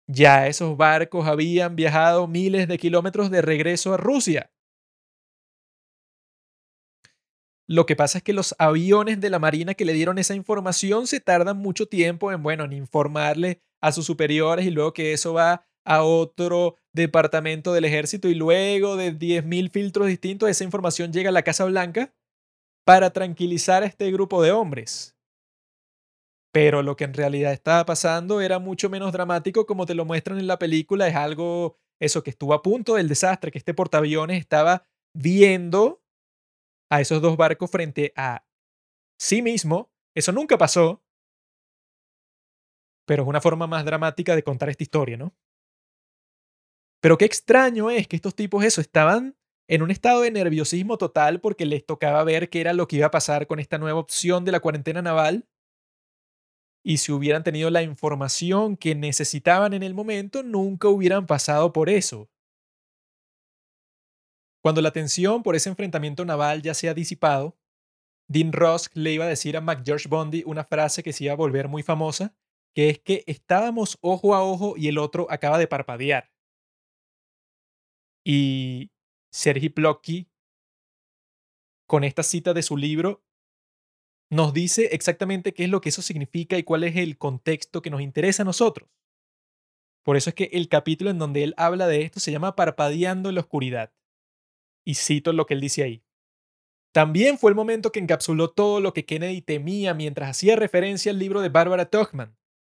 ya 0.07 0.47
esos 0.47 0.77
barcos 0.77 1.27
habían 1.27 1.75
viajado 1.75 2.27
miles 2.27 2.67
de 2.67 2.77
kilómetros 2.77 3.29
de 3.29 3.41
regreso 3.41 3.93
a 3.93 3.97
Rusia. 3.97 4.51
Lo 7.67 7.85
que 7.85 7.97
pasa 7.97 8.19
es 8.19 8.23
que 8.23 8.31
los 8.31 8.55
aviones 8.59 9.19
de 9.19 9.29
la 9.29 9.39
Marina 9.39 9.73
que 9.73 9.83
le 9.83 9.91
dieron 9.91 10.17
esa 10.17 10.35
información 10.35 11.05
se 11.05 11.19
tardan 11.19 11.57
mucho 11.57 11.87
tiempo 11.87 12.31
en, 12.31 12.41
bueno, 12.41 12.63
en 12.63 12.71
informarle 12.71 13.61
a 13.81 13.91
sus 13.91 14.05
superiores 14.05 14.65
y 14.65 14.71
luego 14.71 14.93
que 14.93 15.13
eso 15.13 15.33
va 15.33 15.65
a 15.85 16.03
otro 16.03 16.75
departamento 16.93 17.73
del 17.73 17.85
ejército 17.85 18.27
y 18.27 18.35
luego 18.35 18.97
de 18.97 19.13
10.000 19.13 19.69
filtros 19.71 20.07
distintos 20.07 20.49
esa 20.49 20.63
información 20.63 21.13
llega 21.13 21.29
a 21.29 21.33
la 21.33 21.43
Casa 21.43 21.65
Blanca 21.65 22.13
para 22.85 23.11
tranquilizar 23.11 23.83
a 23.83 23.85
este 23.85 24.11
grupo 24.11 24.41
de 24.41 24.51
hombres. 24.51 25.17
Pero 26.53 26.81
lo 26.81 26.95
que 26.95 27.03
en 27.03 27.13
realidad 27.13 27.53
estaba 27.53 27.85
pasando 27.85 28.41
era 28.41 28.59
mucho 28.59 28.89
menos 28.89 29.11
dramático 29.11 29.65
como 29.65 29.85
te 29.85 29.93
lo 29.93 30.05
muestran 30.05 30.39
en 30.39 30.47
la 30.47 30.57
película. 30.57 31.07
Es 31.07 31.15
algo, 31.15 31.77
eso 31.99 32.23
que 32.23 32.29
estuvo 32.29 32.53
a 32.53 32.61
punto 32.61 32.95
del 32.95 33.09
desastre, 33.09 33.51
que 33.51 33.57
este 33.57 33.73
portaaviones 33.73 34.39
estaba 34.39 34.87
viendo 35.13 36.01
a 36.89 37.01
esos 37.01 37.21
dos 37.21 37.37
barcos 37.37 37.69
frente 37.69 38.13
a 38.15 38.45
sí 39.19 39.41
mismo. 39.41 39.91
Eso 40.15 40.31
nunca 40.31 40.57
pasó. 40.57 41.03
Pero 43.07 43.23
es 43.23 43.29
una 43.29 43.41
forma 43.41 43.67
más 43.67 43.85
dramática 43.85 44.35
de 44.35 44.43
contar 44.43 44.69
esta 44.69 44.83
historia, 44.83 45.15
¿no? 45.15 45.33
Pero 47.01 47.17
qué 47.17 47.25
extraño 47.25 47.89
es 47.89 48.07
que 48.07 48.17
estos 48.17 48.35
tipos 48.35 48.63
eso 48.65 48.81
estaban 48.81 49.37
en 49.69 49.81
un 49.81 49.91
estado 49.91 50.21
de 50.21 50.31
nerviosismo 50.31 50.97
total 50.97 51.39
porque 51.39 51.65
les 51.65 51.85
tocaba 51.85 52.23
ver 52.23 52.49
qué 52.49 52.59
era 52.59 52.73
lo 52.73 52.87
que 52.87 52.97
iba 52.97 53.07
a 53.07 53.11
pasar 53.11 53.47
con 53.47 53.59
esta 53.59 53.77
nueva 53.77 53.99
opción 53.99 54.43
de 54.43 54.51
la 54.51 54.59
cuarentena 54.59 55.01
naval. 55.01 55.47
Y 56.83 56.97
si 56.97 57.11
hubieran 57.11 57.43
tenido 57.43 57.69
la 57.69 57.81
información 57.81 58.75
que 58.75 58.93
necesitaban 58.93 59.73
en 59.73 59.83
el 59.83 59.93
momento, 59.93 60.43
nunca 60.43 60.89
hubieran 60.89 61.25
pasado 61.27 61.71
por 61.71 61.89
eso. 61.89 62.29
Cuando 64.61 64.81
la 64.81 64.91
tensión 64.91 65.43
por 65.43 65.55
ese 65.55 65.69
enfrentamiento 65.69 66.25
naval 66.25 66.61
ya 66.61 66.73
se 66.73 66.89
ha 66.89 66.93
disipado, 66.93 67.57
Dean 68.29 68.51
Rusk 68.51 68.95
le 68.95 69.13
iba 69.13 69.23
a 69.23 69.29
decir 69.29 69.55
a 69.55 69.61
McGeorge 69.61 70.09
Bondi 70.09 70.43
una 70.45 70.65
frase 70.65 71.03
que 71.03 71.13
se 71.13 71.25
iba 71.25 71.33
a 71.33 71.37
volver 71.37 71.69
muy 71.69 71.83
famosa, 71.83 72.35
que 72.77 72.91
es 72.91 72.99
que 72.99 73.23
estábamos 73.25 73.97
ojo 74.01 74.35
a 74.35 74.43
ojo 74.43 74.75
y 74.77 74.87
el 74.87 74.99
otro 74.99 75.25
acaba 75.31 75.57
de 75.57 75.67
parpadear. 75.67 76.31
Y 78.23 78.91
Sergi 79.31 79.69
Plotky, 79.69 80.29
con 81.87 82.03
esta 82.03 82.21
cita 82.21 82.53
de 82.53 82.61
su 82.61 82.77
libro, 82.77 83.23
nos 84.29 84.53
dice 84.53 84.89
exactamente 84.91 85.55
qué 85.55 85.63
es 85.63 85.71
lo 85.71 85.81
que 85.81 85.89
eso 85.89 86.03
significa 86.03 86.55
y 86.55 86.61
cuál 86.61 86.83
es 86.83 86.95
el 86.97 87.17
contexto 87.17 87.81
que 87.81 87.89
nos 87.89 88.01
interesa 88.01 88.43
a 88.43 88.45
nosotros. 88.45 88.87
Por 90.03 90.15
eso 90.15 90.29
es 90.29 90.35
que 90.35 90.51
el 90.53 90.69
capítulo 90.69 91.09
en 91.09 91.17
donde 91.17 91.45
él 91.45 91.55
habla 91.57 91.87
de 91.87 92.03
esto 92.03 92.19
se 92.19 92.31
llama 92.31 92.55
Parpadeando 92.55 93.29
en 93.29 93.35
la 93.35 93.41
oscuridad. 93.41 93.91
Y 94.85 94.93
cito 94.93 95.33
lo 95.33 95.47
que 95.47 95.55
él 95.55 95.61
dice 95.61 95.81
ahí. 95.81 96.03
También 96.91 97.39
fue 97.39 97.49
el 97.49 97.55
momento 97.55 97.91
que 97.91 97.99
encapsuló 97.99 98.51
todo 98.51 98.81
lo 98.81 98.93
que 98.93 99.07
Kennedy 99.07 99.41
temía 99.41 99.95
mientras 99.95 100.29
hacía 100.29 100.55
referencia 100.55 101.11
al 101.11 101.17
libro 101.17 101.41
de 101.41 101.49
Barbara 101.49 101.89
Tuchman, 101.89 102.37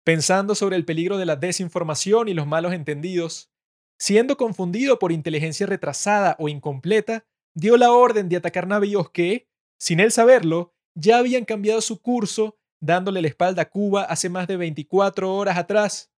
pensando 0.07 0.55
sobre 0.55 0.77
el 0.77 0.85
peligro 0.85 1.17
de 1.17 1.25
la 1.25 1.35
desinformación 1.35 2.29
y 2.29 2.33
los 2.33 2.47
malos 2.47 2.71
entendidos. 2.71 3.51
Siendo 3.99 4.37
confundido 4.37 4.99
por 4.99 5.11
inteligencia 5.11 5.67
retrasada 5.67 6.37
o 6.39 6.47
incompleta, 6.47 7.25
dio 7.53 7.75
la 7.75 7.91
orden 7.91 8.29
de 8.29 8.37
atacar 8.37 8.67
navíos 8.67 9.09
que, 9.09 9.49
sin 9.77 9.99
él 9.99 10.13
saberlo, 10.13 10.73
ya 10.95 11.17
habían 11.17 11.43
cambiado 11.43 11.81
su 11.81 12.01
curso, 12.01 12.57
dándole 12.79 13.21
la 13.21 13.27
espalda 13.27 13.63
a 13.63 13.69
Cuba 13.69 14.03
hace 14.03 14.29
más 14.29 14.47
de 14.47 14.55
24 14.55 15.35
horas 15.35 15.57
atrás. 15.57 16.09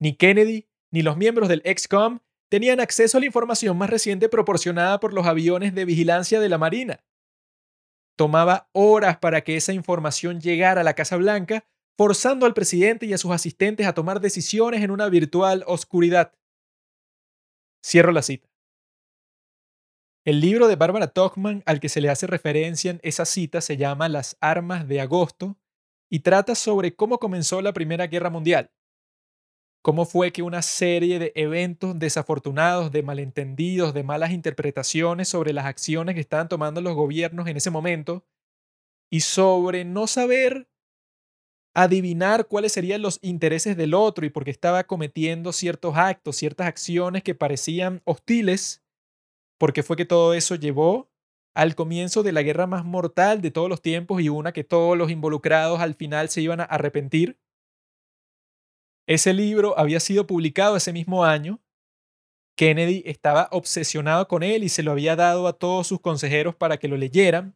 Ni 0.00 0.16
Kennedy 0.16 0.66
ni 0.90 1.02
los 1.02 1.16
miembros 1.16 1.48
del 1.48 1.62
EXCOM 1.64 2.18
tenían 2.50 2.80
acceso 2.80 3.16
a 3.16 3.20
la 3.20 3.26
información 3.26 3.78
más 3.78 3.90
reciente 3.90 4.28
proporcionada 4.28 4.98
por 4.98 5.14
los 5.14 5.24
aviones 5.24 5.72
de 5.72 5.84
vigilancia 5.84 6.40
de 6.40 6.48
la 6.48 6.58
Marina. 6.58 7.04
Tomaba 8.16 8.68
horas 8.72 9.18
para 9.18 9.42
que 9.42 9.54
esa 9.54 9.72
información 9.72 10.40
llegara 10.40 10.80
a 10.80 10.84
la 10.84 10.94
Casa 10.94 11.16
Blanca, 11.16 11.64
forzando 11.96 12.46
al 12.46 12.54
presidente 12.54 13.06
y 13.06 13.12
a 13.12 13.18
sus 13.18 13.32
asistentes 13.32 13.86
a 13.86 13.94
tomar 13.94 14.20
decisiones 14.20 14.82
en 14.82 14.90
una 14.90 15.08
virtual 15.08 15.64
oscuridad. 15.66 16.32
Cierro 17.84 18.12
la 18.12 18.22
cita. 18.22 18.48
El 20.24 20.40
libro 20.40 20.66
de 20.66 20.76
Barbara 20.76 21.08
Tuchman 21.08 21.62
al 21.66 21.78
que 21.80 21.88
se 21.88 22.00
le 22.00 22.10
hace 22.10 22.26
referencia 22.26 22.90
en 22.90 23.00
esa 23.02 23.24
cita 23.24 23.60
se 23.60 23.76
llama 23.76 24.08
Las 24.08 24.36
Armas 24.40 24.88
de 24.88 25.00
Agosto 25.00 25.56
y 26.10 26.20
trata 26.20 26.54
sobre 26.54 26.94
cómo 26.96 27.18
comenzó 27.18 27.62
la 27.62 27.72
Primera 27.72 28.06
Guerra 28.08 28.30
Mundial 28.30 28.72
cómo 29.86 30.04
fue 30.04 30.32
que 30.32 30.42
una 30.42 30.62
serie 30.62 31.20
de 31.20 31.30
eventos 31.36 31.96
desafortunados, 31.96 32.90
de 32.90 33.04
malentendidos, 33.04 33.94
de 33.94 34.02
malas 34.02 34.32
interpretaciones 34.32 35.28
sobre 35.28 35.52
las 35.52 35.64
acciones 35.64 36.16
que 36.16 36.20
estaban 36.20 36.48
tomando 36.48 36.80
los 36.80 36.96
gobiernos 36.96 37.46
en 37.46 37.56
ese 37.56 37.70
momento 37.70 38.26
y 39.12 39.20
sobre 39.20 39.84
no 39.84 40.08
saber 40.08 40.68
adivinar 41.76 42.48
cuáles 42.48 42.72
serían 42.72 43.02
los 43.02 43.18
intereses 43.22 43.76
del 43.76 43.94
otro 43.94 44.26
y 44.26 44.30
porque 44.30 44.50
estaba 44.50 44.84
cometiendo 44.84 45.52
ciertos 45.52 45.96
actos, 45.96 46.36
ciertas 46.36 46.66
acciones 46.66 47.22
que 47.22 47.34
parecían 47.34 48.02
hostiles, 48.04 48.82
porque 49.58 49.82
fue 49.82 49.96
que 49.96 50.04
todo 50.04 50.34
eso 50.34 50.54
llevó 50.56 51.10
al 51.54 51.74
comienzo 51.74 52.22
de 52.22 52.32
la 52.32 52.42
guerra 52.42 52.66
más 52.66 52.84
mortal 52.84 53.40
de 53.42 53.50
todos 53.50 53.68
los 53.68 53.82
tiempos 53.82 54.20
y 54.22 54.28
una 54.28 54.52
que 54.52 54.64
todos 54.64 54.96
los 54.98 55.10
involucrados 55.10 55.80
al 55.80 55.94
final 55.94 56.28
se 56.28 56.42
iban 56.42 56.60
a 56.60 56.64
arrepentir 56.64 57.38
ese 59.06 59.32
libro 59.32 59.78
había 59.78 60.00
sido 60.00 60.26
publicado 60.26 60.76
ese 60.76 60.92
mismo 60.92 61.24
año. 61.24 61.60
Kennedy 62.56 63.02
estaba 63.06 63.48
obsesionado 63.52 64.26
con 64.28 64.42
él 64.42 64.64
y 64.64 64.68
se 64.68 64.82
lo 64.82 64.92
había 64.92 65.14
dado 65.14 65.46
a 65.46 65.52
todos 65.52 65.86
sus 65.86 66.00
consejeros 66.00 66.56
para 66.56 66.78
que 66.78 66.88
lo 66.88 66.96
leyeran. 66.96 67.54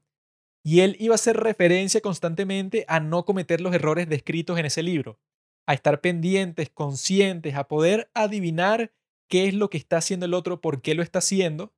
Y 0.63 0.81
él 0.81 0.97
iba 0.99 1.15
a 1.15 1.17
hacer 1.17 1.37
referencia 1.37 2.01
constantemente 2.01 2.85
a 2.89 3.01
no 3.01 3.25
cometer 3.25 3.61
los 3.61 3.75
errores 3.75 4.09
descritos 4.09 4.59
en 4.59 4.67
ese 4.67 4.83
libro, 4.83 5.19
a 5.67 5.75
estar 5.75 6.01
pendientes, 6.01 6.71
conscientes, 6.71 7.55
a 7.55 7.69
poder 7.69 8.11
adivinar 8.15 8.93
qué 9.29 9.47
es 9.47 9.55
lo 9.55 9.71
que 9.71 9.79
está 9.79 9.99
haciendo 9.99 10.27
el 10.27 10.35
otro, 10.35 10.61
por 10.61 10.83
qué 10.83 10.95
lo 10.95 11.03
está 11.03 11.21
haciendo, 11.21 11.73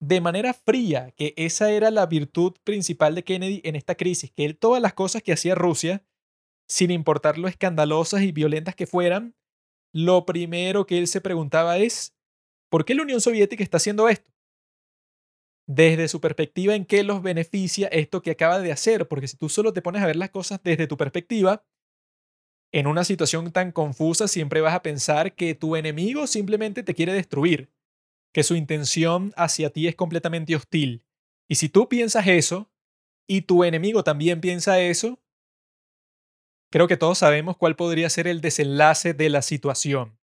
de 0.00 0.20
manera 0.20 0.52
fría, 0.52 1.12
que 1.12 1.32
esa 1.36 1.70
era 1.70 1.90
la 1.90 2.06
virtud 2.06 2.52
principal 2.62 3.14
de 3.14 3.24
Kennedy 3.24 3.60
en 3.64 3.74
esta 3.74 3.94
crisis, 3.94 4.30
que 4.30 4.44
él 4.44 4.56
todas 4.56 4.82
las 4.82 4.92
cosas 4.92 5.22
que 5.22 5.32
hacía 5.32 5.54
Rusia 5.54 6.04
sin 6.68 6.90
importar 6.90 7.38
lo 7.38 7.48
escandalosas 7.48 8.22
y 8.22 8.32
violentas 8.32 8.74
que 8.74 8.86
fueran, 8.86 9.34
lo 9.92 10.26
primero 10.26 10.86
que 10.86 10.98
él 10.98 11.06
se 11.06 11.20
preguntaba 11.20 11.78
es, 11.78 12.14
¿por 12.68 12.84
qué 12.84 12.94
la 12.94 13.02
Unión 13.02 13.20
Soviética 13.20 13.62
está 13.62 13.76
haciendo 13.76 14.08
esto? 14.08 14.33
Desde 15.66 16.08
su 16.08 16.20
perspectiva, 16.20 16.74
¿en 16.74 16.84
qué 16.84 17.02
los 17.02 17.22
beneficia 17.22 17.88
esto 17.88 18.22
que 18.22 18.32
acaba 18.32 18.58
de 18.58 18.72
hacer? 18.72 19.08
Porque 19.08 19.28
si 19.28 19.36
tú 19.36 19.48
solo 19.48 19.72
te 19.72 19.82
pones 19.82 20.02
a 20.02 20.06
ver 20.06 20.16
las 20.16 20.30
cosas 20.30 20.60
desde 20.62 20.86
tu 20.86 20.96
perspectiva, 20.96 21.64
en 22.72 22.86
una 22.86 23.04
situación 23.04 23.50
tan 23.52 23.72
confusa 23.72 24.28
siempre 24.28 24.60
vas 24.60 24.74
a 24.74 24.82
pensar 24.82 25.34
que 25.34 25.54
tu 25.54 25.76
enemigo 25.76 26.26
simplemente 26.26 26.82
te 26.82 26.94
quiere 26.94 27.12
destruir, 27.12 27.70
que 28.32 28.42
su 28.42 28.56
intención 28.56 29.32
hacia 29.36 29.70
ti 29.70 29.86
es 29.88 29.94
completamente 29.94 30.54
hostil. 30.54 31.04
Y 31.48 31.54
si 31.54 31.68
tú 31.68 31.88
piensas 31.88 32.26
eso, 32.26 32.70
y 33.26 33.42
tu 33.42 33.64
enemigo 33.64 34.04
también 34.04 34.40
piensa 34.40 34.80
eso, 34.80 35.18
Creo 36.74 36.88
que 36.88 36.96
todos 36.96 37.18
sabemos 37.18 37.56
cuál 37.56 37.76
podría 37.76 38.10
ser 38.10 38.26
el 38.26 38.40
desenlace 38.40 39.14
de 39.14 39.28
la 39.28 39.42
situación. 39.42 40.18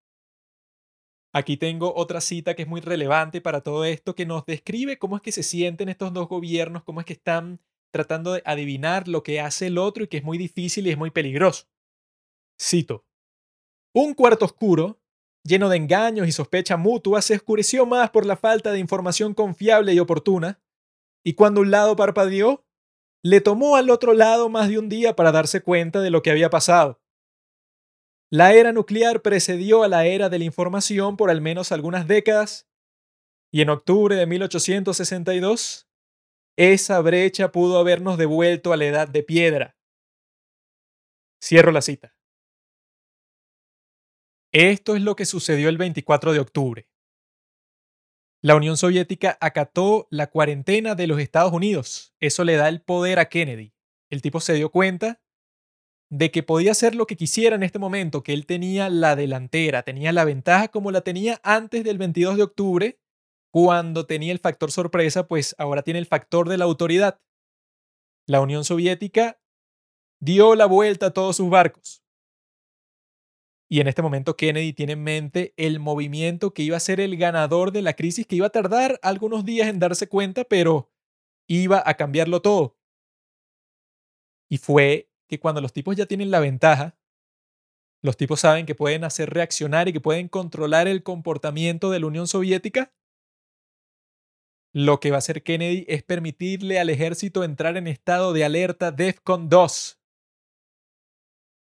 Aquí 1.33 1.55
tengo 1.55 1.93
otra 1.95 2.19
cita 2.19 2.55
que 2.55 2.63
es 2.63 2.67
muy 2.67 2.81
relevante 2.81 3.39
para 3.39 3.61
todo 3.61 3.85
esto, 3.85 4.15
que 4.15 4.25
nos 4.25 4.45
describe 4.45 4.97
cómo 4.97 5.15
es 5.15 5.21
que 5.21 5.31
se 5.31 5.43
sienten 5.43 5.87
estos 5.87 6.11
dos 6.11 6.27
gobiernos, 6.27 6.83
cómo 6.83 6.99
es 6.99 7.05
que 7.05 7.13
están 7.13 7.61
tratando 7.91 8.33
de 8.33 8.43
adivinar 8.45 9.07
lo 9.07 9.23
que 9.23 9.39
hace 9.39 9.67
el 9.67 9.77
otro 9.77 10.03
y 10.03 10.07
que 10.07 10.17
es 10.17 10.23
muy 10.23 10.37
difícil 10.37 10.87
y 10.87 10.91
es 10.91 10.97
muy 10.97 11.11
peligroso. 11.11 11.67
Cito. 12.59 13.05
Un 13.93 14.13
cuarto 14.13 14.45
oscuro, 14.45 15.01
lleno 15.43 15.69
de 15.69 15.77
engaños 15.77 16.27
y 16.27 16.31
sospecha 16.31 16.77
mutua, 16.77 17.21
se 17.21 17.35
oscureció 17.35 17.85
más 17.85 18.09
por 18.09 18.25
la 18.25 18.37
falta 18.37 18.71
de 18.71 18.79
información 18.79 19.33
confiable 19.33 19.93
y 19.93 19.99
oportuna, 19.99 20.61
y 21.23 21.33
cuando 21.33 21.61
un 21.61 21.71
lado 21.71 21.95
parpadeó, 21.95 22.65
le 23.23 23.41
tomó 23.41 23.75
al 23.75 23.89
otro 23.89 24.13
lado 24.13 24.49
más 24.49 24.69
de 24.69 24.79
un 24.79 24.89
día 24.89 25.15
para 25.15 25.31
darse 25.31 25.61
cuenta 25.61 26.01
de 26.01 26.09
lo 26.09 26.21
que 26.21 26.31
había 26.31 26.49
pasado. 26.49 27.00
La 28.33 28.53
era 28.53 28.71
nuclear 28.71 29.21
precedió 29.21 29.83
a 29.83 29.89
la 29.89 30.05
era 30.05 30.29
de 30.29 30.39
la 30.39 30.45
información 30.45 31.17
por 31.17 31.29
al 31.29 31.41
menos 31.41 31.73
algunas 31.73 32.07
décadas, 32.07 32.69
y 33.51 33.61
en 33.61 33.69
octubre 33.69 34.15
de 34.15 34.25
1862, 34.25 35.89
esa 36.57 37.01
brecha 37.01 37.51
pudo 37.51 37.77
habernos 37.77 38.17
devuelto 38.17 38.71
a 38.71 38.77
la 38.77 38.85
edad 38.85 39.09
de 39.09 39.23
piedra. 39.23 39.75
Cierro 41.43 41.73
la 41.73 41.81
cita. 41.81 42.15
Esto 44.53 44.95
es 44.95 45.01
lo 45.01 45.17
que 45.17 45.25
sucedió 45.25 45.67
el 45.67 45.77
24 45.77 46.31
de 46.31 46.39
octubre. 46.39 46.87
La 48.41 48.55
Unión 48.55 48.77
Soviética 48.77 49.37
acató 49.41 50.07
la 50.09 50.27
cuarentena 50.27 50.95
de 50.95 51.07
los 51.07 51.19
Estados 51.19 51.51
Unidos. 51.51 52.15
Eso 52.21 52.45
le 52.45 52.55
da 52.55 52.69
el 52.69 52.81
poder 52.81 53.19
a 53.19 53.27
Kennedy. 53.27 53.73
El 54.09 54.21
tipo 54.21 54.39
se 54.39 54.53
dio 54.53 54.71
cuenta 54.71 55.21
de 56.11 56.29
que 56.29 56.43
podía 56.43 56.71
hacer 56.71 56.93
lo 56.93 57.07
que 57.07 57.15
quisiera 57.15 57.55
en 57.55 57.63
este 57.63 57.79
momento, 57.79 58.21
que 58.21 58.33
él 58.33 58.45
tenía 58.45 58.89
la 58.89 59.15
delantera, 59.15 59.83
tenía 59.83 60.11
la 60.11 60.25
ventaja 60.25 60.67
como 60.67 60.91
la 60.91 61.01
tenía 61.01 61.39
antes 61.41 61.85
del 61.85 61.97
22 61.97 62.35
de 62.35 62.43
octubre, 62.43 62.99
cuando 63.49 64.05
tenía 64.05 64.33
el 64.33 64.39
factor 64.39 64.71
sorpresa, 64.71 65.27
pues 65.27 65.55
ahora 65.57 65.83
tiene 65.83 65.99
el 65.99 66.05
factor 66.05 66.49
de 66.49 66.57
la 66.57 66.65
autoridad. 66.65 67.21
La 68.27 68.41
Unión 68.41 68.65
Soviética 68.65 69.39
dio 70.19 70.55
la 70.55 70.65
vuelta 70.65 71.07
a 71.07 71.13
todos 71.13 71.37
sus 71.37 71.49
barcos. 71.49 72.03
Y 73.69 73.79
en 73.79 73.87
este 73.87 74.01
momento 74.01 74.35
Kennedy 74.35 74.73
tiene 74.73 74.93
en 74.93 75.03
mente 75.03 75.53
el 75.55 75.79
movimiento 75.79 76.53
que 76.53 76.63
iba 76.63 76.75
a 76.75 76.81
ser 76.81 76.99
el 76.99 77.15
ganador 77.15 77.71
de 77.71 77.81
la 77.81 77.93
crisis, 77.93 78.27
que 78.27 78.35
iba 78.35 78.47
a 78.47 78.51
tardar 78.51 78.99
algunos 79.01 79.45
días 79.45 79.69
en 79.69 79.79
darse 79.79 80.09
cuenta, 80.09 80.43
pero 80.43 80.91
iba 81.47 81.81
a 81.85 81.93
cambiarlo 81.93 82.41
todo. 82.41 82.77
Y 84.49 84.57
fue 84.57 85.10
que 85.31 85.39
cuando 85.39 85.61
los 85.61 85.71
tipos 85.71 85.95
ya 85.95 86.05
tienen 86.07 86.29
la 86.29 86.41
ventaja, 86.41 86.97
los 88.03 88.17
tipos 88.17 88.41
saben 88.41 88.65
que 88.65 88.75
pueden 88.75 89.05
hacer 89.05 89.29
reaccionar 89.29 89.87
y 89.87 89.93
que 89.93 90.01
pueden 90.01 90.27
controlar 90.27 90.89
el 90.89 91.03
comportamiento 91.03 91.89
de 91.89 92.01
la 92.01 92.07
Unión 92.07 92.27
Soviética, 92.27 92.93
lo 94.73 94.99
que 94.99 95.09
va 95.09 95.15
a 95.15 95.19
hacer 95.19 95.41
Kennedy 95.41 95.85
es 95.87 96.03
permitirle 96.03 96.81
al 96.81 96.89
ejército 96.89 97.45
entrar 97.45 97.77
en 97.77 97.87
estado 97.87 98.33
de 98.33 98.43
alerta 98.43 98.91
DEFCON 98.91 99.47
2. 99.47 100.01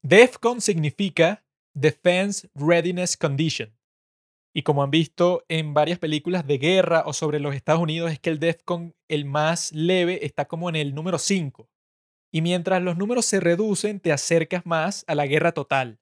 DEFCON 0.02 0.60
significa 0.60 1.44
Defense 1.72 2.50
Readiness 2.56 3.16
Condition. 3.16 3.72
Y 4.52 4.62
como 4.62 4.82
han 4.82 4.90
visto 4.90 5.44
en 5.46 5.74
varias 5.74 6.00
películas 6.00 6.44
de 6.44 6.58
guerra 6.58 7.04
o 7.06 7.12
sobre 7.12 7.38
los 7.38 7.54
Estados 7.54 7.82
Unidos, 7.82 8.10
es 8.10 8.18
que 8.18 8.30
el 8.30 8.40
DEFCON, 8.40 8.96
el 9.06 9.26
más 9.26 9.70
leve, 9.70 10.26
está 10.26 10.46
como 10.46 10.68
en 10.68 10.74
el 10.74 10.92
número 10.92 11.20
5. 11.20 11.69
Y 12.32 12.42
mientras 12.42 12.82
los 12.82 12.96
números 12.96 13.26
se 13.26 13.40
reducen, 13.40 14.00
te 14.00 14.12
acercas 14.12 14.64
más 14.64 15.04
a 15.08 15.14
la 15.14 15.26
guerra 15.26 15.52
total. 15.52 15.98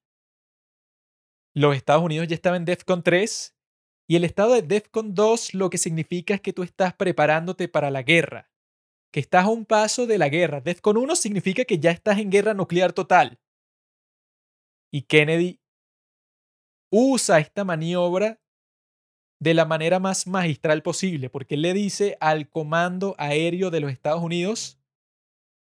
Los 1.55 1.75
Estados 1.75 2.03
Unidos 2.03 2.29
ya 2.29 2.35
estaban 2.35 2.63
en 2.63 2.65
DEFCON 2.67 3.03
3 3.03 3.57
y 4.09 4.17
el 4.17 4.25
estado 4.25 4.55
de 4.55 4.63
DEFCON 4.63 5.15
2 5.15 5.55
lo 5.55 5.71
que 5.71 5.79
significa 5.79 6.35
es 6.35 6.41
que 6.41 6.53
tú 6.53 6.63
estás 6.63 6.95
preparándote 6.95 7.69
para 7.69 7.91
la 7.91 8.03
guerra, 8.03 8.51
que 9.13 9.21
estás 9.21 9.47
a 9.47 9.49
un 9.49 9.65
paso 9.65 10.07
de 10.07 10.19
la 10.19 10.29
guerra. 10.29 10.61
DEFCON 10.61 10.97
1 10.97 11.17
significa 11.17 11.65
que 11.65 11.79
ya 11.79 11.91
estás 11.91 12.19
en 12.19 12.31
guerra 12.31 12.55
nuclear 12.55 12.93
total. 12.93 13.41
Y 14.93 15.03
Kennedy 15.03 15.61
usa 16.91 17.39
esta 17.39 17.65
maniobra 17.65 18.41
de 19.41 19.55
la 19.55 19.65
manera 19.65 20.01
más 20.01 20.27
magistral 20.27 20.83
posible, 20.83 21.31
porque 21.31 21.55
él 21.55 21.63
le 21.63 21.73
dice 21.75 22.17
al 22.21 22.49
Comando 22.49 23.15
Aéreo 23.19 23.71
de 23.71 23.81
los 23.81 23.93
Estados 23.93 24.23
Unidos, 24.23 24.78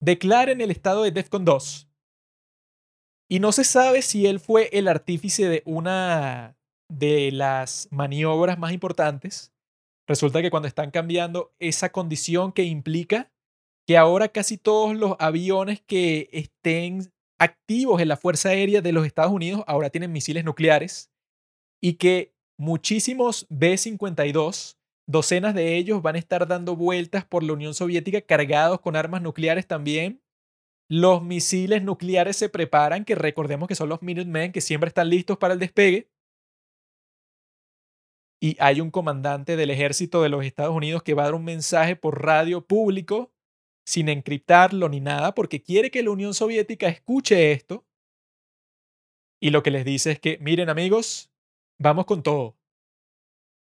declaren 0.01 0.62
el 0.62 0.72
estado 0.72 1.03
de 1.03 1.12
DEFCON 1.12 1.46
2. 1.46 1.90
Y 3.30 3.40
no 3.40 3.51
se 3.51 3.63
sabe 3.63 4.01
si 4.01 4.26
él 4.26 4.40
fue 4.40 4.69
el 4.72 4.88
artífice 4.88 5.49
de 5.49 5.63
una 5.65 6.58
de 6.90 7.31
las 7.31 7.90
maniobras 7.92 8.58
más 8.58 8.72
importantes. 8.72 9.53
Resulta 10.08 10.42
que 10.42 10.49
cuando 10.49 10.67
están 10.67 10.92
cambiando 10.92 11.53
esa 11.60 11.92
condición 11.92 12.53
que 12.53 12.63
implica 12.63 13.30
que 13.85 13.97
ahora 13.97 14.30
casi 14.30 14.58
todos 14.58 14.96
los 14.96 15.15
aviones 15.19 15.81
que 15.81 16.30
estén 16.31 17.12
activos 17.40 18.01
en 18.01 18.08
la 18.08 18.17
Fuerza 18.17 18.49
Aérea 18.49 18.81
de 18.81 18.92
los 18.92 19.06
Estados 19.06 19.31
Unidos 19.31 19.63
ahora 19.67 19.90
tienen 19.90 20.12
misiles 20.12 20.44
nucleares 20.44 21.12
y 21.81 21.94
que 21.94 22.33
muchísimos 22.58 23.46
B-52, 23.49 24.77
docenas 25.08 25.56
de 25.56 25.78
ellos 25.78 26.02
van 26.02 26.16
a 26.16 26.20
estar 26.20 26.48
dando 26.48 26.76
vueltas 26.76 27.26
por 27.26 27.44
la 27.44 27.54
Unión 27.54 27.74
Soviética 27.74 28.22
cargados 28.22 28.82
con 28.82 28.96
armas 28.96 29.22
nucleares 29.22 29.66
también. 29.66 30.22
Los 30.90 31.24
misiles 31.24 31.84
nucleares 31.84 32.38
se 32.38 32.50
preparan, 32.50 33.06
que 33.06 33.16
recordemos 33.16 33.68
que 33.68 33.76
son 33.76 33.90
los 33.90 34.02
Minutemen 34.02 34.52
que 34.52 34.62
siempre 34.62 34.90
están 34.90 35.10
listos 35.10 35.38
para 35.38 35.54
el 35.54 35.60
despegue. 35.60 36.10
Y 38.40 38.56
hay 38.60 38.82
un 38.82 38.92
comandante 38.92 39.56
del 39.56 39.72
ejército 39.72 40.22
de 40.22 40.30
los 40.30 40.46
Estados 40.46 40.76
Unidos 40.76 41.02
que 41.02 41.14
va 41.14 41.24
a 41.24 41.26
dar 41.26 41.36
un 41.36 41.44
mensaje 41.44 41.96
por 41.96 42.24
radio 42.24 42.66
público 42.66 43.32
sin 43.86 44.10
encriptarlo 44.10 44.90
ni 44.90 45.00
nada, 45.00 45.34
porque 45.34 45.64
quiere 45.64 45.90
que 45.90 46.04
la 46.04 46.12
Unión 46.12 46.34
Soviética 46.34 46.88
escuche 46.88 47.54
esto. 47.54 47.86
Y 49.40 49.52
lo 49.52 49.64
que 49.64 49.72
les 49.72 49.86
dice 49.86 50.12
es 50.12 50.20
que, 50.20 50.38
miren 50.40 50.70
amigos, 50.70 51.32
vamos 51.80 52.06
con 52.06 52.22
todo. 52.22 52.57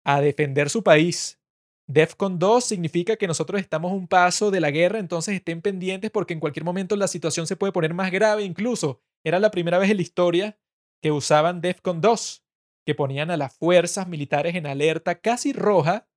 A 0.03 0.21
defender 0.21 0.69
su 0.69 0.83
país. 0.83 1.39
DEFCON 1.87 2.39
2 2.39 2.63
significa 2.63 3.17
que 3.17 3.27
nosotros 3.27 3.59
estamos 3.59 3.91
un 3.91 4.07
paso 4.07 4.49
de 4.49 4.61
la 4.61 4.71
guerra, 4.71 4.99
entonces 4.99 5.35
estén 5.35 5.61
pendientes 5.61 6.09
porque 6.09 6.33
en 6.33 6.39
cualquier 6.39 6.63
momento 6.63 6.95
la 6.95 7.07
situación 7.07 7.47
se 7.47 7.57
puede 7.57 7.73
poner 7.73 7.93
más 7.93 8.11
grave 8.11 8.43
incluso. 8.43 9.01
Era 9.23 9.39
la 9.39 9.51
primera 9.51 9.77
vez 9.77 9.89
en 9.89 9.97
la 9.97 10.03
historia 10.03 10.59
que 11.01 11.11
usaban 11.11 11.61
DEFCON 11.61 11.99
2, 11.99 12.45
que 12.85 12.95
ponían 12.95 13.29
a 13.29 13.37
las 13.37 13.55
fuerzas 13.57 14.07
militares 14.07 14.55
en 14.55 14.67
alerta 14.67 15.19
casi 15.19 15.51
roja. 15.53 16.07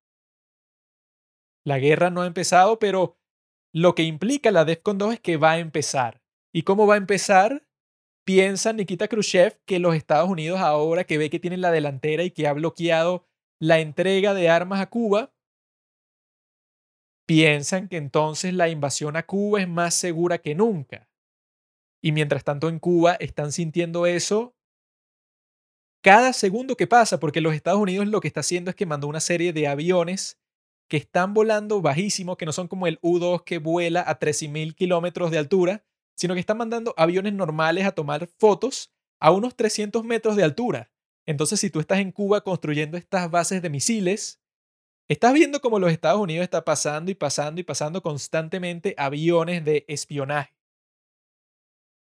La 1.65 1.79
guerra 1.79 2.11
no 2.11 2.23
ha 2.23 2.27
empezado, 2.27 2.79
pero 2.79 3.19
lo 3.73 3.95
que 3.95 4.05
implica 4.05 4.51
la 4.51 4.65
DEFCON 4.65 4.99
2 4.99 5.15
es 5.15 5.21
que 5.21 5.37
va 5.37 5.53
a 5.53 5.59
empezar. 5.59 6.23
¿Y 6.53 6.63
cómo 6.63 6.87
va 6.87 6.95
a 6.95 6.99
empezar? 6.99 7.67
Piensa 8.25 8.73
Nikita 8.73 9.09
Khrushchev 9.09 9.59
que 9.65 9.81
los 9.81 9.97
Estados 9.97 10.31
Unidos 10.31 10.61
ahora 10.61 11.05
que 11.05 11.19
ve 11.19 11.29
que 11.31 11.41
tienen 11.41 11.61
la 11.61 11.73
delantera 11.73 12.23
y 12.23 12.31
que 12.31 12.47
ha 12.47 12.53
bloqueado 12.53 13.27
la 13.65 13.81
entrega 13.81 14.35
de 14.35 14.51
armas 14.51 14.83
a 14.83 14.91
Cuba, 14.91 15.33
piensan 17.27 17.89
que 17.89 17.97
entonces 17.97 18.53
la 18.53 18.69
invasión 18.69 19.17
a 19.17 19.23
Cuba 19.23 19.63
es 19.63 19.69
más 19.69 19.95
segura 19.95 20.37
que 20.37 20.55
nunca. 20.55 21.09
Y 22.03 22.13
mientras 22.13 22.45
tanto 22.45 22.69
en 22.69 22.79
Cuba 22.79 23.15
están 23.15 23.53
sintiendo 23.53 24.05
eso 24.05 24.55
cada 26.03 26.35
segundo 26.35 26.77
que 26.77 26.87
pasa, 26.87 27.19
porque 27.19 27.41
los 27.41 27.55
Estados 27.55 27.81
Unidos 27.81 28.07
lo 28.07 28.21
que 28.21 28.29
está 28.29 28.41
haciendo 28.41 28.69
es 28.69 28.77
que 28.77 28.85
mandó 28.85 29.09
una 29.09 29.21
serie 29.21 29.55
de 29.55 29.67
aviones 29.67 30.39
que 30.87 30.99
están 30.99 31.33
volando 31.33 31.81
bajísimo, 31.81 32.37
que 32.37 32.45
no 32.45 32.53
son 32.53 32.69
como 32.69 32.87
el 32.87 32.99
U-2 33.01 33.45
que 33.45 33.57
vuela 33.57 34.05
a 34.07 34.19
13.000 34.19 34.75
kilómetros 34.75 35.31
de 35.31 35.39
altura, 35.39 35.83
sino 36.15 36.35
que 36.35 36.41
están 36.41 36.59
mandando 36.59 36.93
aviones 36.99 37.33
normales 37.33 37.87
a 37.87 37.93
tomar 37.93 38.27
fotos 38.27 38.93
a 39.19 39.31
unos 39.31 39.57
300 39.57 40.05
metros 40.05 40.37
de 40.37 40.45
altura. 40.45 40.91
Entonces, 41.27 41.61
si 41.61 41.71
tú 41.71 41.81
estás 41.81 41.99
en 41.99 42.13
Cuba 42.13 42.43
construyendo 42.43 42.97
estas 42.97 43.31
bases 43.31 43.63
de 43.63 43.71
misiles, 43.71 44.41
estás 45.09 45.33
viendo 45.33 45.61
cómo 45.61 45.79
los 45.79 45.93
Estados 45.93 46.21
Unidos 46.21 46.45
está 46.45 46.65
pasando 46.65 47.11
y 47.11 47.15
pasando 47.15 47.61
y 47.61 47.65
pasando 47.65 48.03
constantemente 48.03 48.95
aviones 48.99 49.65
de 49.65 49.85
espionaje. 49.89 50.55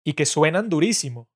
Y 0.05 0.15
que 0.15 0.25
suenan 0.25 0.69
durísimo 0.69 1.29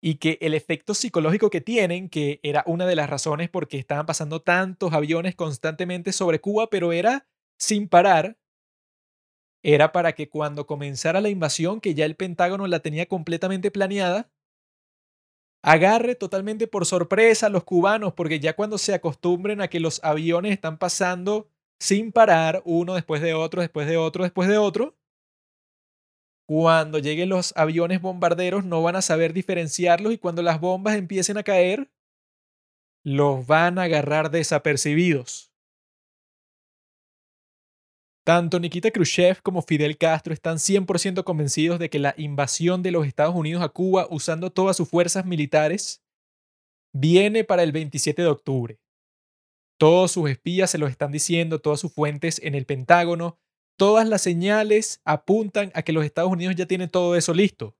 y 0.00 0.16
que 0.16 0.38
el 0.40 0.54
efecto 0.54 0.94
psicológico 0.94 1.50
que 1.50 1.60
tienen, 1.60 2.08
que 2.08 2.40
era 2.42 2.62
una 2.66 2.86
de 2.86 2.96
las 2.96 3.10
razones 3.10 3.50
por 3.50 3.68
qué 3.68 3.78
estaban 3.78 4.06
pasando 4.06 4.40
tantos 4.42 4.92
aviones 4.92 5.34
constantemente 5.34 6.12
sobre 6.12 6.40
Cuba, 6.40 6.70
pero 6.70 6.92
era 6.92 7.26
sin 7.58 7.88
parar, 7.88 8.38
era 9.62 9.90
para 9.90 10.12
que 10.12 10.28
cuando 10.28 10.66
comenzara 10.66 11.20
la 11.20 11.30
invasión, 11.30 11.80
que 11.80 11.94
ya 11.94 12.04
el 12.04 12.14
Pentágono 12.14 12.66
la 12.68 12.80
tenía 12.80 13.06
completamente 13.06 13.70
planeada, 13.72 14.30
agarre 15.62 16.14
totalmente 16.14 16.66
por 16.66 16.86
sorpresa 16.86 17.46
a 17.46 17.50
los 17.50 17.64
cubanos, 17.64 18.12
porque 18.14 18.40
ya 18.40 18.54
cuando 18.54 18.78
se 18.78 18.94
acostumbren 18.94 19.60
a 19.60 19.68
que 19.68 19.80
los 19.80 20.02
aviones 20.04 20.52
están 20.52 20.78
pasando 20.78 21.48
sin 21.80 22.12
parar, 22.12 22.62
uno 22.64 22.94
después 22.94 23.22
de 23.22 23.34
otro, 23.34 23.60
después 23.60 23.86
de 23.86 23.96
otro, 23.96 24.24
después 24.24 24.48
de 24.48 24.58
otro, 24.58 24.96
cuando 26.46 26.98
lleguen 26.98 27.28
los 27.28 27.52
aviones 27.56 28.00
bombarderos 28.00 28.64
no 28.64 28.82
van 28.82 28.96
a 28.96 29.02
saber 29.02 29.34
diferenciarlos 29.34 30.14
y 30.14 30.18
cuando 30.18 30.42
las 30.42 30.60
bombas 30.60 30.96
empiecen 30.96 31.36
a 31.36 31.42
caer, 31.42 31.90
los 33.04 33.46
van 33.46 33.78
a 33.78 33.82
agarrar 33.82 34.30
desapercibidos. 34.30 35.47
Tanto 38.28 38.60
Nikita 38.60 38.90
Khrushchev 38.90 39.40
como 39.42 39.62
Fidel 39.62 39.96
Castro 39.96 40.34
están 40.34 40.58
100% 40.58 41.24
convencidos 41.24 41.78
de 41.78 41.88
que 41.88 41.98
la 41.98 42.12
invasión 42.18 42.82
de 42.82 42.90
los 42.90 43.06
Estados 43.06 43.34
Unidos 43.34 43.62
a 43.62 43.70
Cuba 43.70 44.06
usando 44.10 44.52
todas 44.52 44.76
sus 44.76 44.86
fuerzas 44.86 45.24
militares 45.24 46.02
viene 46.92 47.42
para 47.44 47.62
el 47.62 47.72
27 47.72 48.20
de 48.20 48.28
octubre. 48.28 48.80
Todos 49.78 50.12
sus 50.12 50.28
espías 50.28 50.70
se 50.70 50.76
lo 50.76 50.88
están 50.88 51.10
diciendo, 51.10 51.60
todas 51.60 51.80
sus 51.80 51.90
fuentes 51.90 52.38
en 52.44 52.54
el 52.54 52.66
Pentágono, 52.66 53.38
Todas 53.78 54.08
las 54.08 54.22
señales 54.22 55.00
apuntan 55.04 55.70
a 55.72 55.82
que 55.82 55.92
los 55.92 56.04
Estados 56.04 56.32
Unidos 56.32 56.56
ya 56.56 56.66
tienen 56.66 56.90
todo 56.90 57.14
eso 57.14 57.32
listo. 57.32 57.76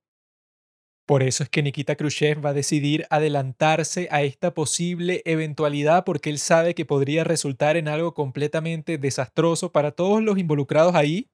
Por 1.09 1.23
eso 1.23 1.43
es 1.43 1.49
que 1.49 1.63
Nikita 1.63 1.97
Khrushchev 1.97 2.45
va 2.45 2.51
a 2.51 2.53
decidir 2.53 3.07
adelantarse 3.09 4.09
a 4.11 4.21
esta 4.21 4.53
posible 4.53 5.23
eventualidad 5.25 6.05
porque 6.05 6.29
él 6.29 6.39
sabe 6.39 6.75
que 6.75 6.85
podría 6.85 7.25
resultar 7.25 7.79
en 7.79 7.89
algo 7.89 8.13
completamente 8.13 8.99
desastroso 8.99 9.73
para 9.73 9.93
todos 9.93 10.23
los 10.23 10.37
involucrados 10.37 10.95
ahí. 10.95 11.31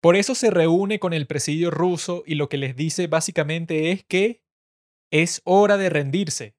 Por 0.00 0.16
eso 0.16 0.34
se 0.34 0.50
reúne 0.50 0.98
con 0.98 1.12
el 1.12 1.28
presidio 1.28 1.70
ruso 1.70 2.24
y 2.26 2.34
lo 2.34 2.48
que 2.48 2.56
les 2.56 2.74
dice 2.74 3.06
básicamente 3.06 3.92
es 3.92 4.02
que 4.02 4.42
es 5.12 5.40
hora 5.44 5.76
de 5.76 5.88
rendirse, 5.88 6.56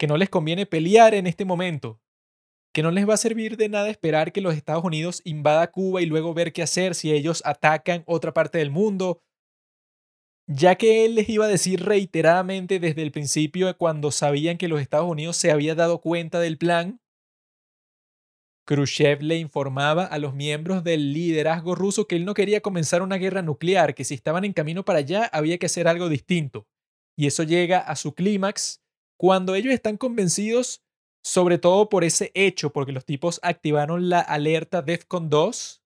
que 0.00 0.08
no 0.08 0.16
les 0.16 0.30
conviene 0.30 0.66
pelear 0.66 1.14
en 1.14 1.28
este 1.28 1.44
momento, 1.44 2.00
que 2.74 2.82
no 2.82 2.90
les 2.90 3.08
va 3.08 3.14
a 3.14 3.18
servir 3.18 3.56
de 3.56 3.68
nada 3.68 3.88
esperar 3.88 4.32
que 4.32 4.40
los 4.40 4.56
Estados 4.56 4.82
Unidos 4.82 5.22
invada 5.24 5.70
Cuba 5.70 6.02
y 6.02 6.06
luego 6.06 6.34
ver 6.34 6.52
qué 6.52 6.60
hacer 6.60 6.96
si 6.96 7.12
ellos 7.12 7.40
atacan 7.46 8.02
otra 8.06 8.34
parte 8.34 8.58
del 8.58 8.72
mundo, 8.72 9.22
ya 10.46 10.74
que 10.76 11.04
él 11.04 11.14
les 11.14 11.28
iba 11.28 11.44
a 11.44 11.48
decir 11.48 11.84
reiteradamente 11.84 12.80
desde 12.80 13.02
el 13.02 13.12
principio 13.12 13.76
cuando 13.76 14.10
sabían 14.10 14.58
que 14.58 14.68
los 14.68 14.80
Estados 14.80 15.08
Unidos 15.08 15.36
se 15.36 15.50
había 15.50 15.74
dado 15.74 16.00
cuenta 16.00 16.40
del 16.40 16.58
plan, 16.58 17.00
Khrushchev 18.64 19.22
le 19.22 19.38
informaba 19.38 20.04
a 20.04 20.18
los 20.18 20.34
miembros 20.34 20.84
del 20.84 21.12
liderazgo 21.12 21.74
ruso 21.74 22.06
que 22.06 22.16
él 22.16 22.24
no 22.24 22.34
quería 22.34 22.60
comenzar 22.60 23.02
una 23.02 23.16
guerra 23.16 23.42
nuclear, 23.42 23.94
que 23.94 24.04
si 24.04 24.14
estaban 24.14 24.44
en 24.44 24.52
camino 24.52 24.84
para 24.84 25.00
allá 25.00 25.24
había 25.32 25.58
que 25.58 25.66
hacer 25.66 25.88
algo 25.88 26.08
distinto. 26.08 26.66
Y 27.16 27.26
eso 27.26 27.42
llega 27.42 27.78
a 27.80 27.96
su 27.96 28.14
clímax 28.14 28.80
cuando 29.18 29.54
ellos 29.54 29.74
están 29.74 29.96
convencidos, 29.96 30.82
sobre 31.24 31.58
todo 31.58 31.88
por 31.88 32.04
ese 32.04 32.30
hecho, 32.34 32.72
porque 32.72 32.92
los 32.92 33.04
tipos 33.04 33.40
activaron 33.42 34.08
la 34.08 34.20
alerta 34.20 34.82
DEFCON 34.82 35.28
2, 35.28 35.82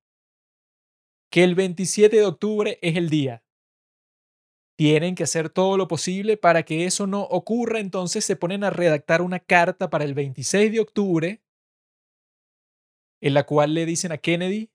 que 1.31 1.45
el 1.45 1.55
27 1.55 2.17
de 2.17 2.25
octubre 2.25 2.79
es 2.83 2.97
el 2.97 3.11
día. 3.11 3.43
Tienen 4.77 5.15
que 5.15 5.23
hacer 5.25 5.49
todo 5.49 5.79
lo 5.79 5.89
posible 5.89 6.37
para 6.37 6.63
que 6.63 6.85
eso 6.85 7.07
no 7.07 7.23
ocurra, 7.23 7.81
entonces 7.81 8.25
se 8.25 8.37
ponen 8.37 8.63
a 8.63 8.71
redactar 8.71 9.23
una 9.23 9.41
carta 9.41 9.89
para 9.89 10.05
el 10.05 10.15
26 10.15 10.71
de 10.71 10.81
octubre 10.81 11.43
en 13.23 13.35
la 13.35 13.45
cual 13.45 13.75
le 13.75 13.87
dicen 13.87 14.13
a 14.13 14.19
Kennedy 14.19 14.71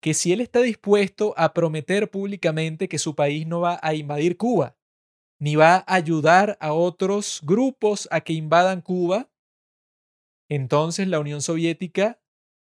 que 0.00 0.14
si 0.14 0.32
él 0.32 0.40
está 0.40 0.60
dispuesto 0.60 1.34
a 1.36 1.54
prometer 1.54 2.10
públicamente 2.10 2.88
que 2.88 2.98
su 2.98 3.14
país 3.14 3.46
no 3.46 3.60
va 3.60 3.80
a 3.82 3.94
invadir 3.94 4.36
Cuba, 4.36 4.76
ni 5.40 5.56
va 5.56 5.76
a 5.76 5.94
ayudar 5.94 6.56
a 6.60 6.72
otros 6.72 7.40
grupos 7.42 8.06
a 8.10 8.20
que 8.20 8.34
invadan 8.34 8.82
Cuba, 8.82 9.30
entonces 10.48 11.08
la 11.08 11.20
Unión 11.20 11.40
Soviética 11.40 12.20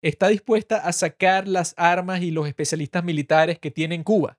está 0.03 0.29
dispuesta 0.29 0.79
a 0.79 0.93
sacar 0.93 1.49
las 1.49 1.75
armas 1.77 2.23
y 2.23 2.31
los 2.31 2.47
especialistas 2.47 3.03
militares 3.03 3.59
que 3.59 3.71
tiene 3.71 4.03
Cuba. 4.05 4.39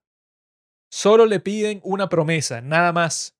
Solo 0.95 1.25
le 1.25 1.41
piden 1.41 1.81
una 1.83 2.07
promesa, 2.07 2.61
nada 2.61 2.93
más. 2.93 3.37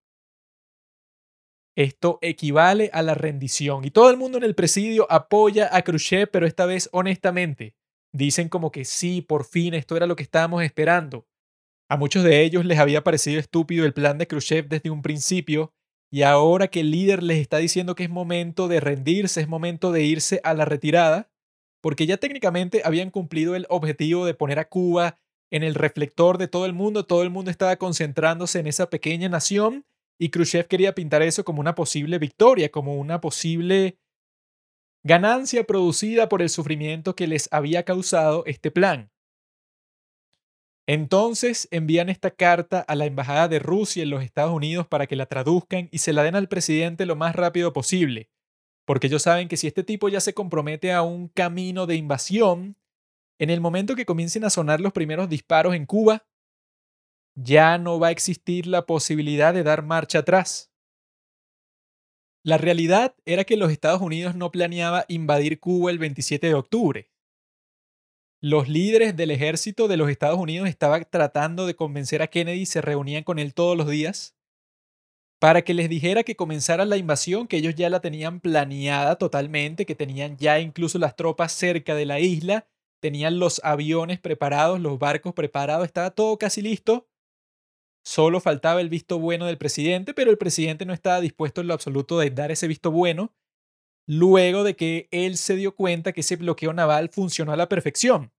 Esto 1.78 2.20
equivale 2.22 2.90
a 2.92 3.02
la 3.02 3.14
rendición. 3.14 3.86
Y 3.86 3.92
todo 3.92 4.10
el 4.10 4.18
mundo 4.18 4.38
en 4.38 4.44
el 4.44 4.56
presidio 4.56 5.10
apoya 5.10 5.70
a 5.72 5.82
Khrushchev, 5.82 6.30
pero 6.30 6.46
esta 6.48 6.66
vez 6.66 6.90
honestamente. 6.92 7.74
Dicen 8.12 8.50
como 8.50 8.74
que 8.74 8.84
sí, 8.84 9.22
por 9.22 9.46
fin, 9.46 9.74
esto 9.74 9.96
era 9.96 10.06
lo 10.06 10.18
que 10.18 10.24
estábamos 10.24 10.64
esperando. 10.64 11.30
A 11.88 11.96
muchos 11.96 12.26
de 12.26 12.42
ellos 12.42 12.66
les 12.66 12.78
había 12.78 13.06
parecido 13.06 13.40
estúpido 13.40 13.86
el 13.86 13.94
plan 13.94 14.18
de 14.18 14.28
Khrushchev 14.28 14.68
desde 14.68 14.90
un 14.90 15.02
principio, 15.02 15.74
y 16.12 16.24
ahora 16.24 16.68
que 16.68 16.82
el 16.82 16.92
líder 16.92 17.24
les 17.24 17.38
está 17.38 17.60
diciendo 17.60 17.96
que 17.96 18.04
es 18.04 18.10
momento 18.10 18.68
de 18.68 18.82
rendirse, 18.82 19.40
es 19.40 19.48
momento 19.48 19.94
de 19.94 20.04
irse 20.04 20.42
a 20.44 20.54
la 20.56 20.66
retirada, 20.66 21.32
porque 21.82 22.06
ya 22.06 22.18
técnicamente 22.18 22.82
habían 22.84 23.12
cumplido 23.12 23.56
el 23.56 23.66
objetivo 23.70 24.26
de 24.26 24.34
poner 24.34 24.60
a 24.60 24.68
Cuba 24.68 25.16
en 25.56 25.64
el 25.64 25.74
reflector 25.74 26.38
de 26.38 26.50
todo 26.50 26.66
el 26.66 26.74
mundo, 26.74 27.06
todo 27.06 27.24
el 27.24 27.30
mundo 27.30 27.50
estaba 27.50 27.78
concentrándose 27.78 28.60
en 28.60 28.68
esa 28.68 28.90
pequeña 28.90 29.30
nación 29.30 29.86
y 30.20 30.30
Khrushchev 30.30 30.68
quería 30.68 30.94
pintar 30.94 31.22
eso 31.22 31.46
como 31.46 31.62
una 31.62 31.76
posible 31.76 32.20
victoria, 32.20 32.70
como 32.70 32.96
una 32.96 33.22
posible 33.22 33.98
ganancia 35.06 35.64
producida 35.64 36.28
por 36.28 36.42
el 36.42 36.50
sufrimiento 36.50 37.16
que 37.16 37.28
les 37.28 37.48
había 37.54 37.84
causado 37.84 38.44
este 38.46 38.70
plan. 38.70 39.12
Entonces 40.88 41.70
envían 41.72 42.10
esta 42.10 42.32
carta 42.32 42.82
a 42.82 42.96
la 42.96 43.06
Embajada 43.06 43.48
de 43.48 43.60
Rusia 43.60 44.04
en 44.04 44.10
los 44.10 44.24
Estados 44.24 44.54
Unidos 44.54 44.88
para 44.88 45.08
que 45.08 45.16
la 45.16 45.26
traduzcan 45.26 45.88
y 45.90 46.00
se 46.00 46.12
la 46.12 46.24
den 46.24 46.36
al 46.36 46.50
presidente 46.50 47.06
lo 47.06 47.16
más 47.16 47.34
rápido 47.34 47.72
posible, 47.72 48.30
porque 48.86 49.08
ellos 49.08 49.22
saben 49.22 49.48
que 49.48 49.56
si 49.56 49.68
este 49.68 49.86
tipo 49.86 50.10
ya 50.10 50.20
se 50.20 50.34
compromete 50.34 50.92
a 50.92 51.02
un 51.02 51.30
camino 51.30 51.86
de 51.88 51.96
invasión, 51.96 52.76
en 53.40 53.50
el 53.50 53.62
momento 53.62 53.96
que 53.96 54.06
comiencen 54.06 54.44
a 54.46 54.50
sonar 54.50 54.80
los 54.82 54.94
primeros 54.94 55.30
disparos 55.30 55.76
en 55.76 55.86
Cuba, 55.86 56.26
ya 57.36 57.78
no 57.78 58.00
va 58.00 58.08
a 58.08 58.12
existir 58.12 58.66
la 58.66 58.86
posibilidad 58.86 59.54
de 59.54 59.64
dar 59.64 59.84
marcha 59.84 60.20
atrás. 60.20 60.72
La 62.44 62.58
realidad 62.58 63.16
era 63.26 63.44
que 63.44 63.58
los 63.58 63.72
Estados 63.72 64.02
Unidos 64.02 64.36
no 64.36 64.52
planeaba 64.52 65.06
invadir 65.08 65.60
Cuba 65.60 65.92
el 65.92 65.98
27 65.98 66.48
de 66.48 66.54
octubre. 66.54 67.12
Los 68.40 68.70
líderes 68.70 69.16
del 69.16 69.32
ejército 69.32 69.88
de 69.88 69.98
los 69.98 70.10
Estados 70.10 70.40
Unidos 70.40 70.70
estaban 70.70 71.08
tratando 71.10 71.66
de 71.66 71.76
convencer 71.76 72.22
a 72.22 72.28
Kennedy 72.28 72.62
y 72.62 72.66
se 72.68 72.82
reunían 72.82 73.24
con 73.24 73.40
él 73.40 73.54
todos 73.54 73.76
los 73.76 73.90
días 73.90 74.36
para 75.40 75.64
que 75.64 75.74
les 75.74 75.90
dijera 75.90 76.24
que 76.24 76.36
comenzara 76.36 76.86
la 76.86 76.98
invasión, 76.98 77.48
que 77.48 77.58
ellos 77.58 77.76
ya 77.76 77.90
la 77.90 78.00
tenían 78.00 78.40
planeada 78.40 79.18
totalmente, 79.18 79.86
que 79.86 79.96
tenían 79.96 80.38
ya 80.38 80.60
incluso 80.60 80.98
las 80.98 81.16
tropas 81.16 81.52
cerca 81.52 81.94
de 81.96 82.06
la 82.06 82.20
isla, 82.20 82.68
tenían 83.06 83.38
los 83.38 83.62
aviones 83.64 84.20
preparados, 84.20 84.80
los 84.80 84.98
barcos 84.98 85.34
preparados, 85.34 85.86
estaba 85.86 86.10
todo 86.12 86.38
casi 86.38 86.62
listo 86.62 87.08
Solo 88.06 88.40
faltaba 88.40 88.82
el 88.82 88.90
visto 88.90 89.18
bueno 89.18 89.48
del 89.48 89.58
presidente, 89.58 90.14
pero 90.14 90.30
el 90.30 90.38
presidente 90.38 90.86
no 90.86 90.94
estaba 90.94 91.20
dispuesto 91.22 91.62
en 91.62 91.68
lo 91.68 91.74
absoluto 91.74 92.20
de 92.20 92.30
dar 92.30 92.52
ese 92.52 92.68
visto 92.68 92.92
bueno 92.92 93.34
luego 94.08 94.64
de 94.64 94.76
que 94.76 95.08
él 95.10 95.38
se 95.38 95.56
dio 95.56 95.76
cuenta 95.76 96.14
que 96.14 96.22
ese 96.22 96.36
bloqueo 96.36 96.72
naval 96.72 97.10
funcionó 97.10 97.52
a 97.52 97.58
la 97.58 97.68
perfección. 97.68 98.32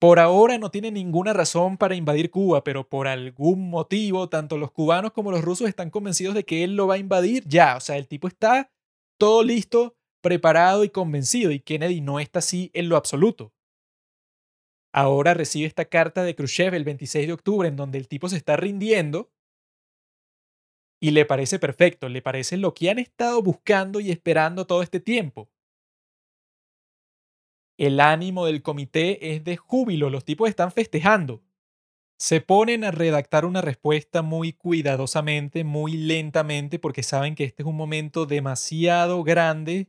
Por 0.00 0.18
ahora 0.18 0.58
no 0.58 0.72
tiene 0.72 0.90
ninguna 0.90 1.32
razón 1.32 1.78
para 1.78 1.94
invadir 1.94 2.32
Cuba, 2.32 2.64
pero 2.64 2.88
por 2.88 3.06
algún 3.06 3.70
motivo 3.70 4.28
tanto 4.28 4.58
los 4.58 4.72
cubanos 4.72 5.12
como 5.12 5.30
los 5.30 5.42
rusos 5.42 5.68
están 5.68 5.90
convencidos 5.90 6.34
de 6.34 6.44
que 6.44 6.64
él 6.64 6.74
lo 6.74 6.88
va 6.88 6.94
a 6.94 6.98
invadir 6.98 7.44
ya. 7.46 7.76
O 7.76 7.80
sea, 7.80 7.96
el 7.96 8.08
tipo 8.08 8.26
está 8.26 8.72
todo 9.18 9.44
listo, 9.44 9.95
preparado 10.26 10.82
y 10.82 10.88
convencido, 10.88 11.52
y 11.52 11.60
Kennedy 11.60 12.00
no 12.00 12.18
está 12.18 12.40
así 12.40 12.72
en 12.74 12.88
lo 12.88 12.96
absoluto. 12.96 13.52
Ahora 14.92 15.34
recibe 15.34 15.68
esta 15.68 15.84
carta 15.84 16.24
de 16.24 16.34
Khrushchev 16.34 16.74
el 16.74 16.82
26 16.82 17.28
de 17.28 17.32
octubre 17.32 17.68
en 17.68 17.76
donde 17.76 17.98
el 17.98 18.08
tipo 18.08 18.28
se 18.28 18.36
está 18.36 18.56
rindiendo 18.56 19.30
y 21.00 21.12
le 21.12 21.26
parece 21.26 21.60
perfecto, 21.60 22.08
le 22.08 22.22
parece 22.22 22.56
lo 22.56 22.74
que 22.74 22.90
han 22.90 22.98
estado 22.98 23.40
buscando 23.40 24.00
y 24.00 24.10
esperando 24.10 24.66
todo 24.66 24.82
este 24.82 24.98
tiempo. 24.98 25.48
El 27.78 28.00
ánimo 28.00 28.46
del 28.46 28.62
comité 28.62 29.32
es 29.36 29.44
de 29.44 29.56
júbilo, 29.56 30.10
los 30.10 30.24
tipos 30.24 30.48
están 30.48 30.72
festejando. 30.72 31.44
Se 32.18 32.40
ponen 32.40 32.82
a 32.82 32.90
redactar 32.90 33.44
una 33.44 33.60
respuesta 33.62 34.22
muy 34.22 34.54
cuidadosamente, 34.54 35.62
muy 35.62 35.92
lentamente, 35.92 36.80
porque 36.80 37.04
saben 37.04 37.36
que 37.36 37.44
este 37.44 37.62
es 37.62 37.68
un 37.68 37.76
momento 37.76 38.26
demasiado 38.26 39.22
grande 39.22 39.88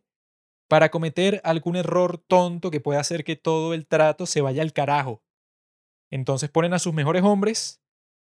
para 0.67 0.91
cometer 0.91 1.41
algún 1.43 1.75
error 1.75 2.17
tonto 2.17 2.71
que 2.71 2.81
pueda 2.81 2.99
hacer 2.99 3.23
que 3.23 3.35
todo 3.35 3.73
el 3.73 3.87
trato 3.87 4.25
se 4.25 4.41
vaya 4.41 4.61
al 4.61 4.73
carajo. 4.73 5.21
Entonces 6.11 6.49
ponen 6.49 6.73
a 6.73 6.79
sus 6.79 6.93
mejores 6.93 7.23
hombres 7.23 7.81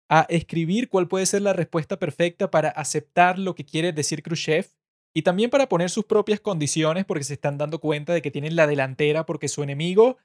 a 0.09 0.25
escribir 0.29 0.89
cuál 0.89 1.07
puede 1.07 1.25
ser 1.25 1.43
la 1.43 1.53
respuesta 1.53 1.97
perfecta 1.97 2.49
para 2.49 2.69
aceptar 2.69 3.37
lo 3.37 3.53
que 3.55 3.65
quiere 3.65 3.93
decir 3.93 4.23
Khrushchev 4.23 4.67
y 5.13 5.21
también 5.21 5.49
para 5.49 5.69
poner 5.69 5.89
sus 5.89 6.05
propias 6.05 6.39
condiciones 6.39 7.05
porque 7.05 7.23
se 7.23 7.33
están 7.33 7.57
dando 7.57 7.79
cuenta 7.79 8.13
de 8.13 8.21
que 8.21 8.31
tienen 8.31 8.55
la 8.55 8.67
delantera 8.67 9.25
porque 9.25 9.47
su 9.47 9.63
enemigo 9.63 10.17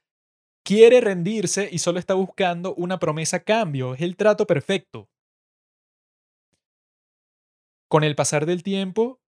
quiere 0.65 1.01
rendirse 1.01 1.69
y 1.70 1.78
solo 1.78 1.99
está 1.99 2.15
buscando 2.15 2.74
una 2.74 2.99
promesa 2.99 3.38
a 3.38 3.40
cambio. 3.40 3.94
Es 3.94 4.01
el 4.01 4.17
trato 4.17 4.47
perfecto. 4.47 5.08
Con 7.88 8.03
el 8.03 8.17
pasar 8.17 8.47
del 8.47 8.62
tiempo, 8.62 9.20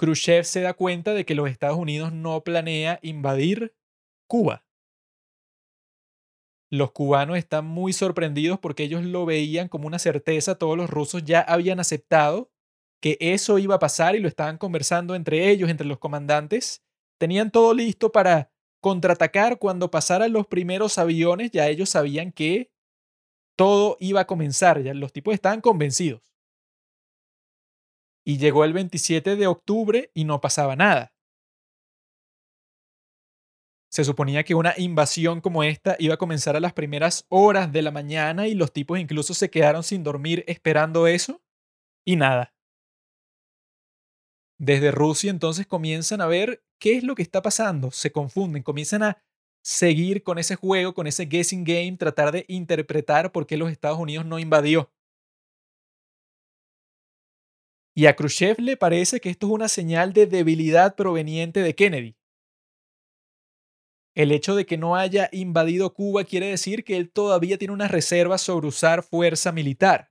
Khrushchev 0.00 0.44
se 0.44 0.62
da 0.62 0.72
cuenta 0.72 1.12
de 1.12 1.26
que 1.26 1.34
los 1.34 1.50
Estados 1.50 1.76
Unidos 1.76 2.10
no 2.10 2.42
planea 2.42 2.98
invadir 3.02 3.74
Cuba. 4.26 4.64
Los 6.70 6.92
cubanos 6.92 7.36
están 7.36 7.66
muy 7.66 7.92
sorprendidos 7.92 8.58
porque 8.58 8.84
ellos 8.84 9.04
lo 9.04 9.26
veían 9.26 9.68
como 9.68 9.86
una 9.86 9.98
certeza, 9.98 10.54
todos 10.54 10.78
los 10.78 10.88
rusos 10.88 11.22
ya 11.24 11.42
habían 11.42 11.80
aceptado 11.80 12.50
que 13.02 13.18
eso 13.20 13.58
iba 13.58 13.74
a 13.74 13.78
pasar 13.78 14.16
y 14.16 14.20
lo 14.20 14.28
estaban 14.28 14.56
conversando 14.56 15.14
entre 15.14 15.50
ellos, 15.50 15.68
entre 15.68 15.86
los 15.86 15.98
comandantes. 15.98 16.82
Tenían 17.18 17.50
todo 17.50 17.74
listo 17.74 18.10
para 18.10 18.50
contraatacar 18.80 19.58
cuando 19.58 19.90
pasaran 19.90 20.32
los 20.32 20.46
primeros 20.46 20.96
aviones, 20.96 21.50
ya 21.50 21.68
ellos 21.68 21.90
sabían 21.90 22.32
que 22.32 22.70
todo 23.54 23.98
iba 24.00 24.22
a 24.22 24.26
comenzar, 24.26 24.82
ya 24.82 24.94
los 24.94 25.12
tipos 25.12 25.34
estaban 25.34 25.60
convencidos. 25.60 26.29
Y 28.30 28.38
llegó 28.38 28.64
el 28.64 28.72
27 28.72 29.34
de 29.34 29.48
octubre 29.48 30.12
y 30.14 30.22
no 30.22 30.40
pasaba 30.40 30.76
nada. 30.76 31.12
Se 33.90 34.04
suponía 34.04 34.44
que 34.44 34.54
una 34.54 34.72
invasión 34.78 35.40
como 35.40 35.64
esta 35.64 35.96
iba 35.98 36.14
a 36.14 36.16
comenzar 36.16 36.54
a 36.54 36.60
las 36.60 36.72
primeras 36.72 37.26
horas 37.28 37.72
de 37.72 37.82
la 37.82 37.90
mañana 37.90 38.46
y 38.46 38.54
los 38.54 38.72
tipos 38.72 39.00
incluso 39.00 39.34
se 39.34 39.50
quedaron 39.50 39.82
sin 39.82 40.04
dormir 40.04 40.44
esperando 40.46 41.08
eso. 41.08 41.42
Y 42.06 42.14
nada. 42.14 42.54
Desde 44.60 44.92
Rusia 44.92 45.32
entonces 45.32 45.66
comienzan 45.66 46.20
a 46.20 46.28
ver 46.28 46.62
qué 46.78 46.98
es 46.98 47.02
lo 47.02 47.16
que 47.16 47.22
está 47.22 47.42
pasando, 47.42 47.90
se 47.90 48.12
confunden, 48.12 48.62
comienzan 48.62 49.02
a 49.02 49.18
seguir 49.60 50.22
con 50.22 50.38
ese 50.38 50.54
juego, 50.54 50.94
con 50.94 51.08
ese 51.08 51.24
guessing 51.24 51.64
game, 51.64 51.96
tratar 51.96 52.30
de 52.30 52.44
interpretar 52.46 53.32
por 53.32 53.48
qué 53.48 53.56
los 53.56 53.72
Estados 53.72 53.98
Unidos 53.98 54.24
no 54.24 54.38
invadió. 54.38 54.88
Y 58.00 58.06
a 58.06 58.16
Khrushchev 58.16 58.58
le 58.60 58.78
parece 58.78 59.20
que 59.20 59.28
esto 59.28 59.46
es 59.48 59.52
una 59.52 59.68
señal 59.68 60.14
de 60.14 60.24
debilidad 60.24 60.96
proveniente 60.96 61.60
de 61.60 61.74
Kennedy. 61.74 62.16
El 64.14 64.32
hecho 64.32 64.54
de 64.54 64.64
que 64.64 64.78
no 64.78 64.96
haya 64.96 65.28
invadido 65.32 65.92
Cuba 65.92 66.24
quiere 66.24 66.46
decir 66.46 66.82
que 66.82 66.96
él 66.96 67.10
todavía 67.12 67.58
tiene 67.58 67.74
una 67.74 67.88
reserva 67.88 68.38
sobre 68.38 68.68
usar 68.68 69.02
fuerza 69.02 69.52
militar. 69.52 70.10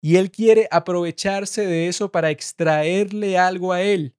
Y 0.00 0.16
él 0.16 0.30
quiere 0.30 0.66
aprovecharse 0.70 1.66
de 1.66 1.88
eso 1.88 2.10
para 2.10 2.30
extraerle 2.30 3.36
algo 3.36 3.74
a 3.74 3.82
él. 3.82 4.14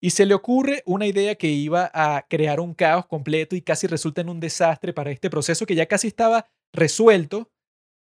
y 0.00 0.10
se 0.10 0.26
le 0.26 0.34
ocurre 0.34 0.82
una 0.86 1.06
idea 1.06 1.34
que 1.34 1.48
iba 1.48 1.90
a 1.92 2.26
crear 2.28 2.60
un 2.60 2.74
caos 2.74 3.06
completo 3.06 3.56
y 3.56 3.62
casi 3.62 3.86
resulta 3.86 4.20
en 4.20 4.28
un 4.28 4.40
desastre 4.40 4.92
para 4.92 5.10
este 5.10 5.30
proceso 5.30 5.66
que 5.66 5.74
ya 5.74 5.86
casi 5.86 6.08
estaba 6.08 6.46
resuelto, 6.72 7.50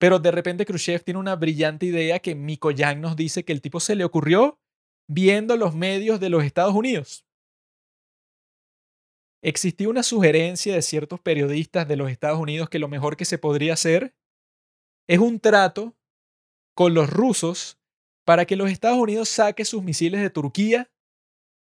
pero 0.05 0.19
de 0.19 0.31
repente 0.31 0.67
Khrushchev 0.67 1.03
tiene 1.03 1.19
una 1.19 1.35
brillante 1.35 1.87
idea 1.87 2.19
que 2.19 2.35
Mikoyan 2.35 3.01
nos 3.01 3.17
dice 3.17 3.43
que 3.43 3.55
el 3.55 3.63
tipo 3.63 3.81
se 3.81 3.95
le 3.95 4.05
ocurrió 4.05 4.61
viendo 5.09 5.57
los 5.57 5.75
medios 5.75 6.21
de 6.21 6.29
los 6.29 6.45
Estados 6.45 6.75
Unidos. 6.75 7.25
Existía 9.43 9.89
una 9.89 10.03
sugerencia 10.03 10.75
de 10.75 10.83
ciertos 10.83 11.21
periodistas 11.21 11.89
de 11.89 11.97
los 11.97 12.11
Estados 12.11 12.39
Unidos 12.39 12.69
que 12.69 12.79
lo 12.79 12.89
mejor 12.89 13.17
que 13.17 13.25
se 13.25 13.39
podría 13.39 13.73
hacer 13.73 14.15
es 15.09 15.21
un 15.21 15.41
trato 15.41 15.97
con 16.77 16.93
los 16.93 17.09
rusos 17.09 17.79
para 18.27 18.45
que 18.45 18.57
los 18.57 18.71
Estados 18.71 18.99
Unidos 18.99 19.31
saque 19.31 19.65
sus 19.65 19.83
misiles 19.83 20.21
de 20.21 20.29
Turquía 20.29 20.91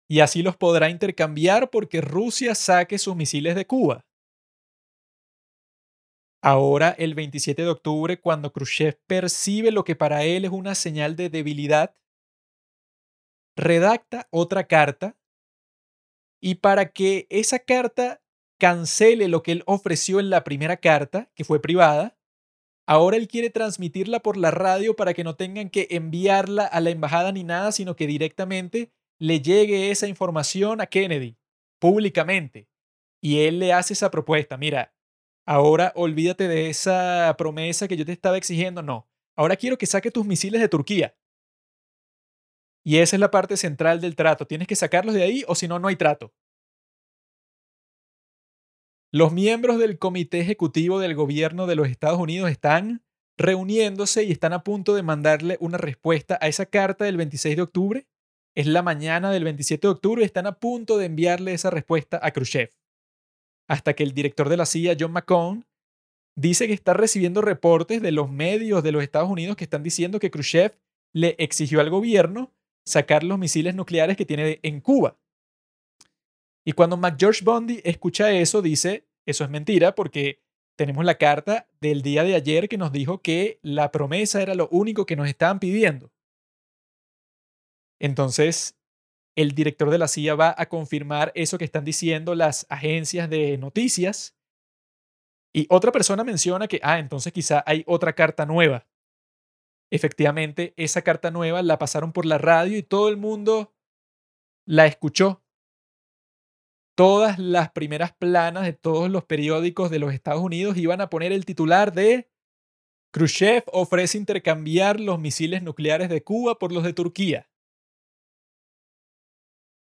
y 0.09 0.21
así 0.21 0.43
los 0.43 0.57
podrá 0.57 0.89
intercambiar 0.89 1.69
porque 1.69 2.01
Rusia 2.01 2.55
saque 2.55 2.97
sus 2.97 3.15
misiles 3.15 3.55
de 3.57 3.67
Cuba. 3.67 4.07
Ahora, 6.44 6.91
el 6.99 7.15
27 7.15 7.62
de 7.62 7.69
octubre, 7.69 8.21
cuando 8.21 8.53
Khrushchev 8.53 8.99
percibe 9.07 9.71
lo 9.71 9.85
que 9.85 9.94
para 9.94 10.25
él 10.25 10.44
es 10.44 10.51
una 10.51 10.75
señal 10.75 11.15
de 11.15 11.31
debilidad, 11.31 11.94
redacta 13.57 14.26
otra 14.31 14.67
carta 14.67 15.17
y 16.42 16.57
para 16.57 16.91
que 16.91 17.28
esa 17.31 17.60
carta 17.60 18.21
cancele 18.58 19.28
lo 19.28 19.44
que 19.44 19.53
él 19.53 19.62
ofreció 19.67 20.19
en 20.19 20.31
la 20.31 20.42
primera 20.42 20.78
carta, 20.78 21.31
que 21.37 21.44
fue 21.44 21.62
privada, 21.62 22.19
ahora 22.89 23.17
él 23.17 23.28
quiere 23.28 23.51
transmitirla 23.51 24.21
por 24.21 24.37
la 24.37 24.51
radio 24.51 24.97
para 24.97 25.15
que 25.15 25.23
no 25.23 25.37
tengan 25.37 25.71
que 25.71 25.87
enviarla 25.91 26.67
a 26.67 26.81
la 26.81 26.91
embajada 26.91 27.31
ni 27.31 27.44
nada, 27.44 27.71
sino 27.71 27.94
que 27.94 28.08
directamente 28.08 28.91
le 29.21 29.41
llegue 29.41 29.92
esa 29.92 30.08
información 30.08 30.81
a 30.81 30.87
Kennedy 30.87 31.37
públicamente. 31.81 32.69
Y 33.21 33.41
él 33.41 33.60
le 33.60 33.73
hace 33.73 33.92
esa 33.92 34.10
propuesta, 34.10 34.57
mira, 34.57 34.92
ahora 35.47 35.92
olvídate 35.94 36.49
de 36.49 36.71
esa 36.71 37.35
promesa 37.39 37.89
que 37.89 37.97
yo 37.97 38.05
te 38.05 38.12
estaba 38.12 38.37
exigiendo, 38.37 38.83
no, 38.83 39.08
ahora 39.37 39.57
quiero 39.57 39.78
que 39.78 39.87
saque 39.87 40.10
tus 40.10 40.26
misiles 40.26 40.60
de 40.60 40.69
Turquía. 40.69 41.17
Y 42.85 42.99
esa 42.99 43.17
es 43.17 43.21
la 43.21 43.31
parte 43.31 43.57
central 43.57 44.01
del 44.01 44.17
trato, 44.17 44.47
tienes 44.47 44.69
que 44.69 44.76
sacarlos 44.76 45.15
de 45.15 45.23
ahí 45.23 45.44
o 45.47 45.55
si 45.55 45.69
no, 45.69 45.78
no 45.78 45.89
hay 45.89 45.97
trato. 45.97 46.33
Los 49.12 49.33
miembros 49.33 49.78
del 49.78 49.99
Comité 49.99 50.41
Ejecutivo 50.41 50.99
del 50.99 51.15
Gobierno 51.15 51.67
de 51.67 51.76
los 51.76 51.89
Estados 51.89 52.19
Unidos 52.19 52.51
están 52.51 53.05
reuniéndose 53.37 54.25
y 54.25 54.33
están 54.33 54.53
a 54.53 54.62
punto 54.62 54.94
de 54.94 55.03
mandarle 55.03 55.58
una 55.60 55.76
respuesta 55.78 56.39
a 56.41 56.49
esa 56.49 56.67
carta 56.67 57.05
del 57.05 57.19
26 57.19 57.57
de 57.57 57.62
octubre 57.62 58.07
es 58.55 58.67
la 58.67 58.83
mañana 58.83 59.31
del 59.31 59.44
27 59.44 59.87
de 59.87 59.91
octubre 59.91 60.23
y 60.23 60.26
están 60.26 60.47
a 60.47 60.58
punto 60.58 60.99
de 60.99 61.07
enviarle 61.07 61.55
esa 61.55 61.71
respuesta 61.71 62.21
a 62.23 62.33
Khrushchev. 62.33 62.71
Hasta 63.69 63.95
que 63.95 64.03
el 64.03 64.12
director 64.12 64.49
de 64.49 64.57
la 64.57 64.67
CIA, 64.67 64.97
John 64.99 65.12
McCone, 65.12 65.65
dice 66.37 66.67
que 66.67 66.73
está 66.73 66.95
recibiendo 66.95 67.43
reportes 67.43 68.03
de 68.03 68.12
los 68.12 68.31
medios 68.31 68.83
de 68.83 68.93
los 68.93 69.03
Estados 69.03 69.31
Unidos 69.31 69.57
que 69.57 69.65
están 69.65 69.83
diciendo 69.83 70.19
que 70.19 70.31
Khrushchev 70.31 70.78
le 71.12 71.37
exigió 71.39 71.81
al 71.81 71.91
gobierno 71.91 72.53
sacar 72.87 73.23
los 73.23 73.39
misiles 73.39 73.75
nucleares 73.75 74.17
que 74.17 74.25
tiene 74.25 74.59
en 74.62 74.81
Cuba. 74.81 75.17
Y 76.65 76.73
cuando 76.73 76.97
McGeorge 76.97 77.45
Bundy 77.45 77.81
escucha 77.85 78.33
eso, 78.33 78.62
dice, 78.62 79.07
eso 79.27 79.45
es 79.45 79.51
mentira 79.51 79.95
porque 79.95 80.41
tenemos 80.77 81.05
la 81.05 81.17
carta 81.17 81.69
del 81.81 82.03
día 82.03 82.25
de 82.25 82.35
ayer 82.35 82.69
que 82.69 82.78
nos 82.78 82.93
dijo 82.93 83.21
que 83.21 83.59
la 83.62 83.91
promesa 83.93 84.43
era 84.43 84.55
lo 84.55 84.69
único 84.71 85.07
que 85.07 85.17
nos 85.17 85.28
estaban 85.28 85.61
pidiendo. 85.61 86.11
Entonces, 88.01 88.77
el 89.37 89.53
director 89.55 89.91
de 89.91 89.99
la 89.99 90.09
CIA 90.09 90.35
va 90.35 90.55
a 90.57 90.69
confirmar 90.69 91.33
eso 91.35 91.59
que 91.59 91.65
están 91.65 91.85
diciendo 91.85 92.35
las 92.35 92.67
agencias 92.69 93.29
de 93.31 93.59
noticias. 93.59 94.37
Y 95.55 95.67
otra 95.71 95.93
persona 95.93 96.25
menciona 96.25 96.69
que, 96.69 96.81
ah, 96.83 96.99
entonces 96.99 97.33
quizá 97.33 97.63
hay 97.67 97.85
otra 97.87 98.15
carta 98.15 98.47
nueva. 98.47 98.87
Efectivamente, 99.91 100.73
esa 100.77 101.03
carta 101.03 101.31
nueva 101.31 101.63
la 101.63 101.79
pasaron 101.79 102.13
por 102.13 102.25
la 102.25 102.39
radio 102.39 102.79
y 102.79 102.83
todo 102.83 103.09
el 103.09 103.19
mundo 103.19 103.75
la 104.67 104.87
escuchó. 104.87 105.43
Todas 106.95 107.39
las 107.39 107.73
primeras 107.73 108.13
planas 108.13 108.65
de 108.65 108.73
todos 108.73 109.11
los 109.11 109.25
periódicos 109.25 109.91
de 109.91 109.99
los 109.99 110.13
Estados 110.13 110.43
Unidos 110.43 110.77
iban 110.77 111.01
a 111.01 111.11
poner 111.11 111.33
el 111.33 111.45
titular 111.45 111.93
de 111.93 112.31
Khrushchev 113.13 113.65
ofrece 113.73 114.17
intercambiar 114.17 114.99
los 114.99 115.19
misiles 115.19 115.63
nucleares 115.63 116.09
de 116.09 116.23
Cuba 116.23 116.59
por 116.59 116.73
los 116.73 116.83
de 116.83 116.95
Turquía. 116.95 117.52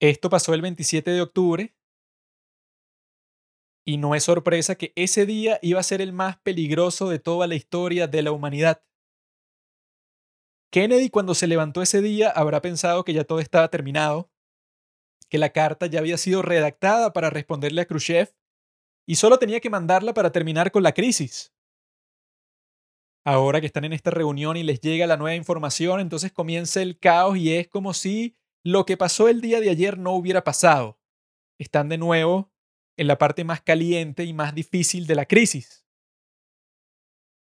Esto 0.00 0.30
pasó 0.30 0.54
el 0.54 0.62
27 0.62 1.10
de 1.10 1.20
octubre 1.20 1.74
y 3.84 3.96
no 3.96 4.14
es 4.14 4.24
sorpresa 4.24 4.76
que 4.76 4.92
ese 4.94 5.26
día 5.26 5.58
iba 5.60 5.80
a 5.80 5.82
ser 5.82 6.00
el 6.00 6.12
más 6.12 6.38
peligroso 6.38 7.08
de 7.08 7.18
toda 7.18 7.46
la 7.48 7.56
historia 7.56 8.06
de 8.06 8.22
la 8.22 8.32
humanidad. 8.32 8.82
Kennedy 10.70 11.08
cuando 11.10 11.34
se 11.34 11.48
levantó 11.48 11.82
ese 11.82 12.00
día 12.00 12.30
habrá 12.30 12.60
pensado 12.60 13.02
que 13.02 13.12
ya 13.12 13.24
todo 13.24 13.40
estaba 13.40 13.70
terminado, 13.70 14.30
que 15.28 15.38
la 15.38 15.50
carta 15.50 15.86
ya 15.86 15.98
había 15.98 16.16
sido 16.16 16.42
redactada 16.42 17.12
para 17.12 17.30
responderle 17.30 17.80
a 17.80 17.86
Khrushchev 17.86 18.32
y 19.04 19.16
solo 19.16 19.38
tenía 19.38 19.58
que 19.58 19.70
mandarla 19.70 20.14
para 20.14 20.30
terminar 20.30 20.70
con 20.70 20.82
la 20.84 20.92
crisis. 20.92 21.52
Ahora 23.24 23.60
que 23.60 23.66
están 23.66 23.84
en 23.84 23.94
esta 23.94 24.10
reunión 24.10 24.56
y 24.56 24.62
les 24.62 24.80
llega 24.80 25.06
la 25.06 25.16
nueva 25.16 25.34
información, 25.34 26.00
entonces 26.00 26.30
comienza 26.30 26.82
el 26.82 26.98
caos 26.98 27.36
y 27.36 27.54
es 27.54 27.68
como 27.68 27.94
si 27.94 28.37
lo 28.64 28.86
que 28.86 28.96
pasó 28.96 29.28
el 29.28 29.40
día 29.40 29.60
de 29.60 29.70
ayer 29.70 29.98
no 29.98 30.12
hubiera 30.12 30.44
pasado. 30.44 30.98
Están 31.58 31.88
de 31.88 31.98
nuevo 31.98 32.50
en 32.96 33.06
la 33.06 33.18
parte 33.18 33.44
más 33.44 33.62
caliente 33.62 34.24
y 34.24 34.32
más 34.32 34.54
difícil 34.54 35.06
de 35.06 35.14
la 35.14 35.26
crisis. 35.26 35.84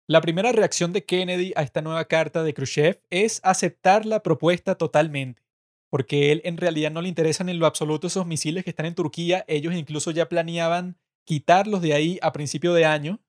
La 0.07 0.21
primera 0.21 0.53
reacción 0.53 0.93
de 0.93 1.05
Kennedy 1.05 1.53
a 1.57 1.63
esta 1.63 1.81
nueva 1.81 2.05
carta 2.07 2.43
de 2.43 2.53
Khrushchev 2.53 3.01
es 3.09 3.41
aceptar 3.43 4.05
la 4.05 4.23
propuesta 4.23 4.75
totalmente, 4.75 5.43
porque 5.91 6.31
él 6.31 6.43
en 6.45 6.59
realidad 6.59 6.91
no 6.91 7.01
le 7.01 7.09
interesan 7.09 7.49
en 7.49 7.59
lo 7.59 7.67
absoluto 7.67 8.07
esos 8.07 8.27
misiles 8.27 8.65
que 8.65 8.71
están 8.71 8.87
en 8.87 8.95
Turquía, 8.95 9.45
ellos 9.49 9.75
incluso 9.75 10.11
ya 10.11 10.29
planeaban 10.29 10.99
quitarlos 11.25 11.81
de 11.81 11.95
ahí 11.95 12.19
a 12.21 12.33
principio 12.33 12.75
de 12.75 12.85
año. 12.85 13.21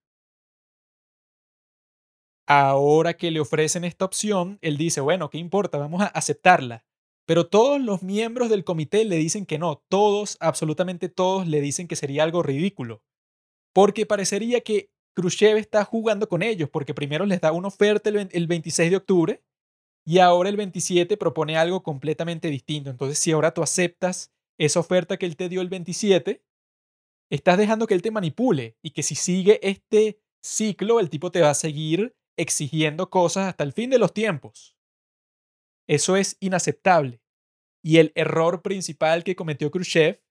Ahora 2.48 3.16
que 3.16 3.32
le 3.32 3.40
ofrecen 3.40 3.86
esta 3.86 4.06
opción, 4.06 4.60
él 4.62 4.78
dice, 4.78 5.00
bueno, 5.02 5.30
¿qué 5.30 5.38
importa? 5.38 5.78
Vamos 5.78 6.02
a 6.02 6.08
aceptarla. 6.08 6.86
Pero 7.26 7.48
todos 7.48 7.82
los 7.82 8.04
miembros 8.04 8.50
del 8.50 8.64
comité 8.64 9.04
le 9.04 9.16
dicen 9.18 9.46
que 9.46 9.58
no, 9.58 9.84
todos, 9.90 10.38
absolutamente 10.40 11.10
todos 11.10 11.48
le 11.48 11.62
dicen 11.62 11.88
que 11.88 11.96
sería 11.96 12.24
algo 12.24 12.44
ridículo, 12.44 13.02
porque 13.74 14.06
parecería 14.06 14.62
que 14.62 14.92
Khrushchev 15.16 15.58
está 15.58 15.84
jugando 15.86 16.28
con 16.30 16.44
ellos, 16.44 16.70
porque 16.70 16.94
primero 16.94 17.26
les 17.26 17.42
da 17.42 17.52
una 17.52 17.70
oferta 17.70 18.10
el 18.10 18.48
26 18.48 18.92
de 18.92 18.98
octubre 18.98 19.44
y 20.06 20.20
ahora 20.20 20.50
el 20.50 20.58
27 20.58 21.18
propone 21.18 21.58
algo 21.58 21.82
completamente 21.82 22.50
distinto. 22.50 22.90
Entonces, 22.92 23.18
si 23.18 23.32
ahora 23.32 23.54
tú 23.54 23.64
aceptas 23.64 24.32
esa 24.60 24.80
oferta 24.80 25.18
que 25.18 25.26
él 25.26 25.36
te 25.36 25.50
dio 25.50 25.62
el 25.62 25.70
27, 25.70 26.44
estás 27.32 27.58
dejando 27.58 27.88
que 27.88 27.96
él 27.96 28.02
te 28.02 28.12
manipule 28.12 28.78
y 28.84 28.92
que 28.92 29.04
si 29.04 29.16
sigue 29.16 29.60
este 29.68 30.20
ciclo, 30.44 31.00
el 31.00 31.10
tipo 31.10 31.32
te 31.32 31.42
va 31.42 31.50
a 31.50 31.56
seguir 31.56 32.16
exigiendo 32.38 33.10
cosas 33.10 33.48
hasta 33.48 33.64
el 33.64 33.74
fin 33.74 33.90
de 33.90 33.98
los 33.98 34.14
tiempos. 34.14 34.75
Eso 35.88 36.16
es 36.16 36.38
inaceptable. 36.40 37.22
Y 37.84 37.98
el 37.98 38.12
error 38.16 38.62
principal 38.62 39.24
que 39.24 39.36
cometió 39.36 39.70
Khrushchev 39.70 40.22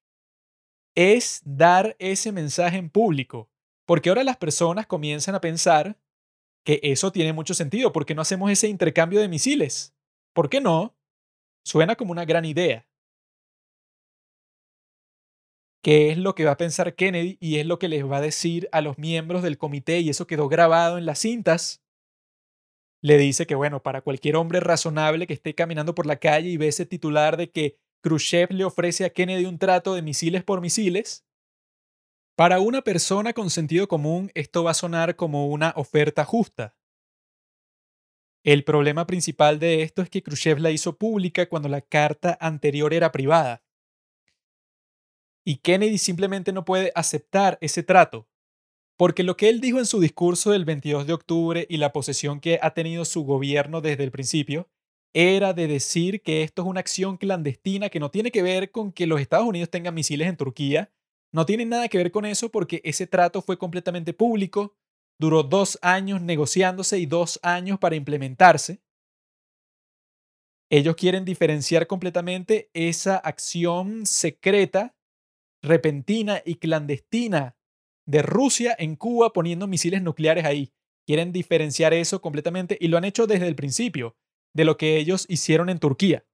es 0.96 1.40
dar 1.44 1.96
ese 1.98 2.32
mensaje 2.32 2.76
en 2.76 2.90
público, 2.90 3.50
porque 3.86 4.08
ahora 4.08 4.24
las 4.24 4.36
personas 4.36 4.86
comienzan 4.86 5.34
a 5.34 5.40
pensar 5.40 5.98
que 6.64 6.80
eso 6.82 7.12
tiene 7.12 7.32
mucho 7.32 7.54
sentido. 7.54 7.92
¿Por 7.92 8.06
qué 8.06 8.14
no 8.14 8.22
hacemos 8.22 8.50
ese 8.50 8.68
intercambio 8.68 9.20
de 9.20 9.28
misiles? 9.28 9.94
¿Por 10.32 10.48
qué 10.48 10.60
no? 10.60 10.96
Suena 11.64 11.96
como 11.96 12.12
una 12.12 12.24
gran 12.24 12.44
idea. 12.44 12.86
¿Qué 15.82 16.10
es 16.10 16.16
lo 16.18 16.34
que 16.34 16.46
va 16.46 16.52
a 16.52 16.56
pensar 16.56 16.94
Kennedy 16.94 17.36
y 17.40 17.58
es 17.58 17.66
lo 17.66 17.78
que 17.78 17.88
les 17.88 18.10
va 18.10 18.16
a 18.16 18.22
decir 18.22 18.68
a 18.72 18.80
los 18.80 18.96
miembros 18.96 19.42
del 19.42 19.58
comité? 19.58 20.00
Y 20.00 20.08
eso 20.08 20.26
quedó 20.26 20.48
grabado 20.48 20.96
en 20.96 21.04
las 21.04 21.18
cintas 21.18 21.83
le 23.04 23.18
dice 23.18 23.46
que, 23.46 23.54
bueno, 23.54 23.82
para 23.82 24.00
cualquier 24.00 24.34
hombre 24.36 24.60
razonable 24.60 25.26
que 25.26 25.34
esté 25.34 25.54
caminando 25.54 25.94
por 25.94 26.06
la 26.06 26.16
calle 26.16 26.48
y 26.48 26.56
ve 26.56 26.68
ese 26.68 26.86
titular 26.86 27.36
de 27.36 27.50
que 27.50 27.76
Khrushchev 28.00 28.50
le 28.50 28.64
ofrece 28.64 29.04
a 29.04 29.10
Kennedy 29.10 29.44
un 29.44 29.58
trato 29.58 29.94
de 29.94 30.00
misiles 30.00 30.42
por 30.42 30.62
misiles, 30.62 31.22
para 32.34 32.60
una 32.60 32.80
persona 32.80 33.34
con 33.34 33.50
sentido 33.50 33.88
común 33.88 34.30
esto 34.34 34.64
va 34.64 34.70
a 34.70 34.74
sonar 34.74 35.16
como 35.16 35.48
una 35.48 35.74
oferta 35.76 36.24
justa. 36.24 36.78
El 38.42 38.64
problema 38.64 39.06
principal 39.06 39.58
de 39.58 39.82
esto 39.82 40.00
es 40.00 40.08
que 40.08 40.22
Khrushchev 40.22 40.58
la 40.58 40.70
hizo 40.70 40.96
pública 40.96 41.46
cuando 41.46 41.68
la 41.68 41.82
carta 41.82 42.38
anterior 42.40 42.94
era 42.94 43.12
privada. 43.12 43.62
Y 45.44 45.58
Kennedy 45.58 45.98
simplemente 45.98 46.54
no 46.54 46.64
puede 46.64 46.90
aceptar 46.94 47.58
ese 47.60 47.82
trato. 47.82 48.26
Porque 48.96 49.24
lo 49.24 49.36
que 49.36 49.48
él 49.48 49.60
dijo 49.60 49.78
en 49.78 49.86
su 49.86 50.00
discurso 50.00 50.52
del 50.52 50.64
22 50.64 51.06
de 51.06 51.12
octubre 51.12 51.66
y 51.68 51.78
la 51.78 51.92
posesión 51.92 52.40
que 52.40 52.60
ha 52.62 52.74
tenido 52.74 53.04
su 53.04 53.24
gobierno 53.24 53.80
desde 53.80 54.04
el 54.04 54.12
principio 54.12 54.68
era 55.12 55.52
de 55.52 55.66
decir 55.66 56.22
que 56.22 56.42
esto 56.42 56.62
es 56.62 56.68
una 56.68 56.80
acción 56.80 57.16
clandestina 57.16 57.88
que 57.88 58.00
no 58.00 58.10
tiene 58.10 58.30
que 58.30 58.42
ver 58.42 58.70
con 58.70 58.92
que 58.92 59.06
los 59.06 59.20
Estados 59.20 59.46
Unidos 59.46 59.70
tengan 59.70 59.94
misiles 59.94 60.28
en 60.28 60.36
Turquía, 60.36 60.92
no 61.32 61.46
tiene 61.46 61.64
nada 61.64 61.88
que 61.88 61.98
ver 61.98 62.10
con 62.10 62.24
eso 62.24 62.50
porque 62.50 62.80
ese 62.84 63.06
trato 63.06 63.42
fue 63.42 63.58
completamente 63.58 64.12
público, 64.12 64.76
duró 65.18 65.42
dos 65.42 65.78
años 65.82 66.20
negociándose 66.20 66.98
y 66.98 67.06
dos 67.06 67.40
años 67.42 67.78
para 67.78 67.96
implementarse. 67.96 68.80
Ellos 70.70 70.96
quieren 70.96 71.24
diferenciar 71.24 71.86
completamente 71.86 72.70
esa 72.72 73.16
acción 73.16 74.06
secreta, 74.06 74.96
repentina 75.62 76.42
y 76.44 76.56
clandestina 76.56 77.56
de 78.06 78.22
Rusia 78.22 78.74
en 78.78 78.96
Cuba 78.96 79.32
poniendo 79.32 79.66
misiles 79.66 80.02
nucleares 80.02 80.44
ahí. 80.44 80.72
Quieren 81.06 81.32
diferenciar 81.32 81.92
eso 81.92 82.20
completamente 82.20 82.78
y 82.80 82.88
lo 82.88 82.96
han 82.96 83.04
hecho 83.04 83.26
desde 83.26 83.48
el 83.48 83.56
principio 83.56 84.16
de 84.54 84.64
lo 84.64 84.76
que 84.76 84.96
ellos 84.96 85.26
hicieron 85.28 85.68
en 85.68 85.78
Turquía. 85.78 86.24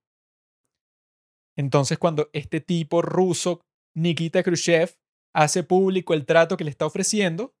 Entonces, 1.57 1.97
cuando 1.97 2.29
este 2.33 2.61
tipo 2.61 3.01
ruso, 3.01 3.61
Nikita 3.95 4.43
Khrushchev, 4.43 4.95
hace 5.33 5.63
público 5.63 6.13
el 6.13 6.25
trato 6.25 6.57
que 6.57 6.63
le 6.63 6.69
está 6.69 6.85
ofreciendo, 6.85 7.53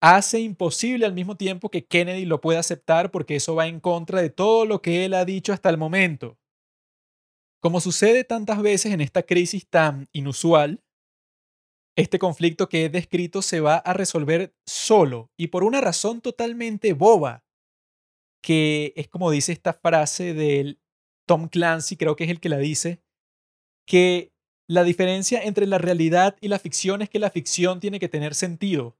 hace 0.00 0.40
imposible 0.40 1.06
al 1.06 1.14
mismo 1.14 1.36
tiempo 1.36 1.70
que 1.70 1.86
Kennedy 1.86 2.26
lo 2.26 2.40
pueda 2.40 2.60
aceptar 2.60 3.10
porque 3.10 3.36
eso 3.36 3.54
va 3.54 3.66
en 3.66 3.80
contra 3.80 4.20
de 4.20 4.30
todo 4.30 4.66
lo 4.66 4.82
que 4.82 5.04
él 5.04 5.14
ha 5.14 5.24
dicho 5.24 5.52
hasta 5.52 5.70
el 5.70 5.78
momento. 5.78 6.38
Como 7.60 7.80
sucede 7.80 8.24
tantas 8.24 8.60
veces 8.60 8.92
en 8.92 9.00
esta 9.00 9.22
crisis 9.22 9.66
tan 9.66 10.06
inusual, 10.12 10.83
este 11.96 12.18
conflicto 12.18 12.68
que 12.68 12.84
he 12.84 12.88
descrito 12.88 13.42
se 13.42 13.60
va 13.60 13.76
a 13.76 13.92
resolver 13.92 14.54
solo 14.66 15.30
y 15.36 15.48
por 15.48 15.64
una 15.64 15.80
razón 15.80 16.20
totalmente 16.20 16.92
boba, 16.92 17.44
que 18.42 18.92
es 18.96 19.08
como 19.08 19.30
dice 19.30 19.52
esta 19.52 19.72
frase 19.72 20.34
del 20.34 20.80
Tom 21.26 21.48
Clancy, 21.48 21.96
creo 21.96 22.16
que 22.16 22.24
es 22.24 22.30
el 22.30 22.40
que 22.40 22.48
la 22.48 22.58
dice, 22.58 23.00
que 23.86 24.32
la 24.68 24.82
diferencia 24.82 25.42
entre 25.42 25.66
la 25.66 25.78
realidad 25.78 26.36
y 26.40 26.48
la 26.48 26.58
ficción 26.58 27.02
es 27.02 27.10
que 27.10 27.18
la 27.18 27.30
ficción 27.30 27.80
tiene 27.80 28.00
que 28.00 28.08
tener 28.08 28.34
sentido. 28.34 28.96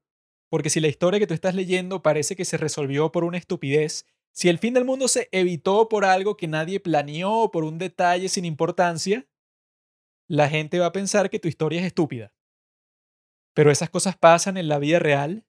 Porque 0.51 0.71
si 0.71 0.79
la 0.79 0.89
historia 0.89 1.19
que 1.19 1.27
tú 1.27 1.35
estás 1.35 1.55
leyendo 1.55 2.03
parece 2.03 2.37
que 2.37 2.45
se 2.45 2.59
resolvió 2.59 3.11
por 3.11 3.25
una 3.25 3.39
estupidez, 3.39 4.07
si 4.33 4.49
el 4.49 4.59
fin 4.59 4.75
del 4.75 4.85
mundo 4.85 5.09
se 5.09 5.29
evitó 5.33 5.89
por 5.89 6.05
algo 6.05 6.37
que 6.37 6.49
nadie 6.49 6.81
planeó, 6.81 7.51
por 7.51 7.65
un 7.65 7.79
detalle 7.79 8.29
sin 8.29 8.45
importancia, 8.45 9.27
la 10.29 10.49
gente 10.49 10.79
va 10.79 10.87
a 10.87 10.93
pensar 10.93 11.31
que 11.31 11.39
tu 11.39 11.49
historia 11.49 11.81
es 11.81 11.87
estúpida. 11.87 12.34
Pero 13.55 13.71
esas 13.71 13.89
cosas 13.89 14.17
pasan 14.17 14.57
en 14.57 14.69
la 14.69 14.79
vida 14.79 14.99
real 14.99 15.45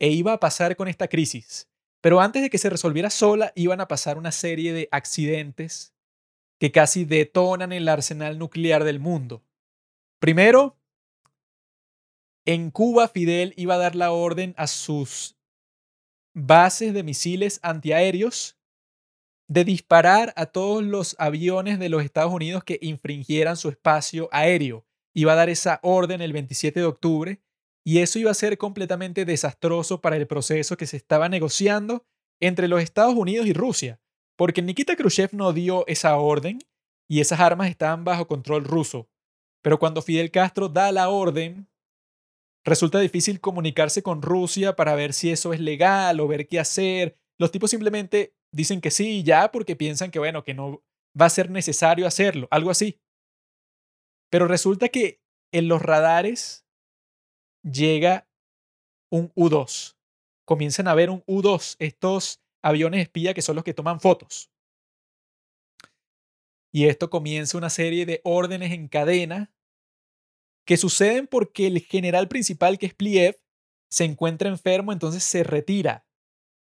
e 0.00 0.08
iba 0.08 0.32
a 0.32 0.40
pasar 0.40 0.74
con 0.76 0.88
esta 0.88 1.08
crisis. 1.08 1.68
Pero 2.00 2.20
antes 2.20 2.42
de 2.42 2.50
que 2.50 2.58
se 2.58 2.70
resolviera 2.70 3.10
sola, 3.10 3.52
iban 3.54 3.80
a 3.80 3.88
pasar 3.88 4.18
una 4.18 4.32
serie 4.32 4.72
de 4.72 4.88
accidentes 4.90 5.94
que 6.58 6.72
casi 6.72 7.04
detonan 7.04 7.72
el 7.72 7.88
arsenal 7.88 8.38
nuclear 8.38 8.84
del 8.84 8.98
mundo. 8.98 9.44
Primero, 10.18 10.76
en 12.44 12.70
Cuba 12.70 13.08
Fidel 13.08 13.54
iba 13.56 13.74
a 13.74 13.78
dar 13.78 13.94
la 13.94 14.12
orden 14.12 14.54
a 14.56 14.66
sus 14.66 15.36
bases 16.34 16.94
de 16.94 17.02
misiles 17.02 17.60
antiaéreos 17.62 18.58
de 19.48 19.64
disparar 19.64 20.32
a 20.36 20.46
todos 20.46 20.82
los 20.82 21.14
aviones 21.18 21.78
de 21.78 21.88
los 21.88 22.02
Estados 22.02 22.32
Unidos 22.32 22.64
que 22.64 22.78
infringieran 22.80 23.56
su 23.56 23.68
espacio 23.68 24.28
aéreo. 24.32 24.84
Iba 25.14 25.32
a 25.32 25.36
dar 25.36 25.50
esa 25.50 25.80
orden 25.82 26.22
el 26.22 26.32
27 26.32 26.80
de 26.80 26.86
octubre 26.86 27.42
y 27.84 27.98
eso 27.98 28.18
iba 28.18 28.30
a 28.30 28.34
ser 28.34 28.58
completamente 28.58 29.24
desastroso 29.24 30.00
para 30.00 30.16
el 30.16 30.26
proceso 30.26 30.76
que 30.76 30.86
se 30.86 30.96
estaba 30.96 31.28
negociando 31.28 32.06
entre 32.40 32.68
los 32.68 32.82
Estados 32.82 33.14
Unidos 33.14 33.46
y 33.46 33.52
Rusia, 33.52 34.00
porque 34.36 34.62
Nikita 34.62 34.96
Khrushchev 34.96 35.30
no 35.32 35.52
dio 35.52 35.86
esa 35.86 36.16
orden 36.16 36.58
y 37.08 37.20
esas 37.20 37.40
armas 37.40 37.68
estaban 37.68 38.04
bajo 38.04 38.26
control 38.26 38.64
ruso. 38.64 39.08
Pero 39.62 39.78
cuando 39.78 40.02
Fidel 40.02 40.30
Castro 40.30 40.68
da 40.68 40.90
la 40.92 41.08
orden, 41.08 41.68
resulta 42.64 43.00
difícil 43.00 43.40
comunicarse 43.40 44.02
con 44.02 44.22
Rusia 44.22 44.74
para 44.76 44.94
ver 44.94 45.12
si 45.12 45.30
eso 45.30 45.52
es 45.52 45.60
legal 45.60 46.20
o 46.20 46.28
ver 46.28 46.48
qué 46.48 46.58
hacer. 46.58 47.16
Los 47.38 47.52
tipos 47.52 47.70
simplemente 47.70 48.34
dicen 48.52 48.80
que 48.80 48.90
sí 48.90 49.18
y 49.18 49.22
ya 49.22 49.50
porque 49.52 49.76
piensan 49.76 50.10
que 50.10 50.18
bueno, 50.18 50.42
que 50.44 50.54
no 50.54 50.82
va 51.20 51.26
a 51.26 51.30
ser 51.30 51.50
necesario 51.50 52.06
hacerlo, 52.06 52.48
algo 52.50 52.70
así. 52.70 53.00
Pero 54.32 54.48
resulta 54.48 54.88
que 54.88 55.20
en 55.52 55.68
los 55.68 55.82
radares 55.82 56.64
llega 57.62 58.26
un 59.10 59.30
U2. 59.34 59.98
Comienzan 60.46 60.88
a 60.88 60.94
ver 60.94 61.10
un 61.10 61.22
U2, 61.26 61.76
estos 61.78 62.40
aviones 62.62 63.02
espía 63.02 63.34
que 63.34 63.42
son 63.42 63.56
los 63.56 63.64
que 63.64 63.74
toman 63.74 64.00
fotos. 64.00 64.50
Y 66.72 66.86
esto 66.86 67.10
comienza 67.10 67.58
una 67.58 67.68
serie 67.68 68.06
de 68.06 68.22
órdenes 68.24 68.72
en 68.72 68.88
cadena 68.88 69.52
que 70.66 70.78
suceden 70.78 71.26
porque 71.26 71.66
el 71.66 71.80
general 71.80 72.28
principal, 72.28 72.78
que 72.78 72.86
es 72.86 72.94
Pliev, 72.94 73.38
se 73.90 74.04
encuentra 74.04 74.48
enfermo, 74.48 74.94
entonces 74.94 75.22
se 75.24 75.44
retira 75.44 76.06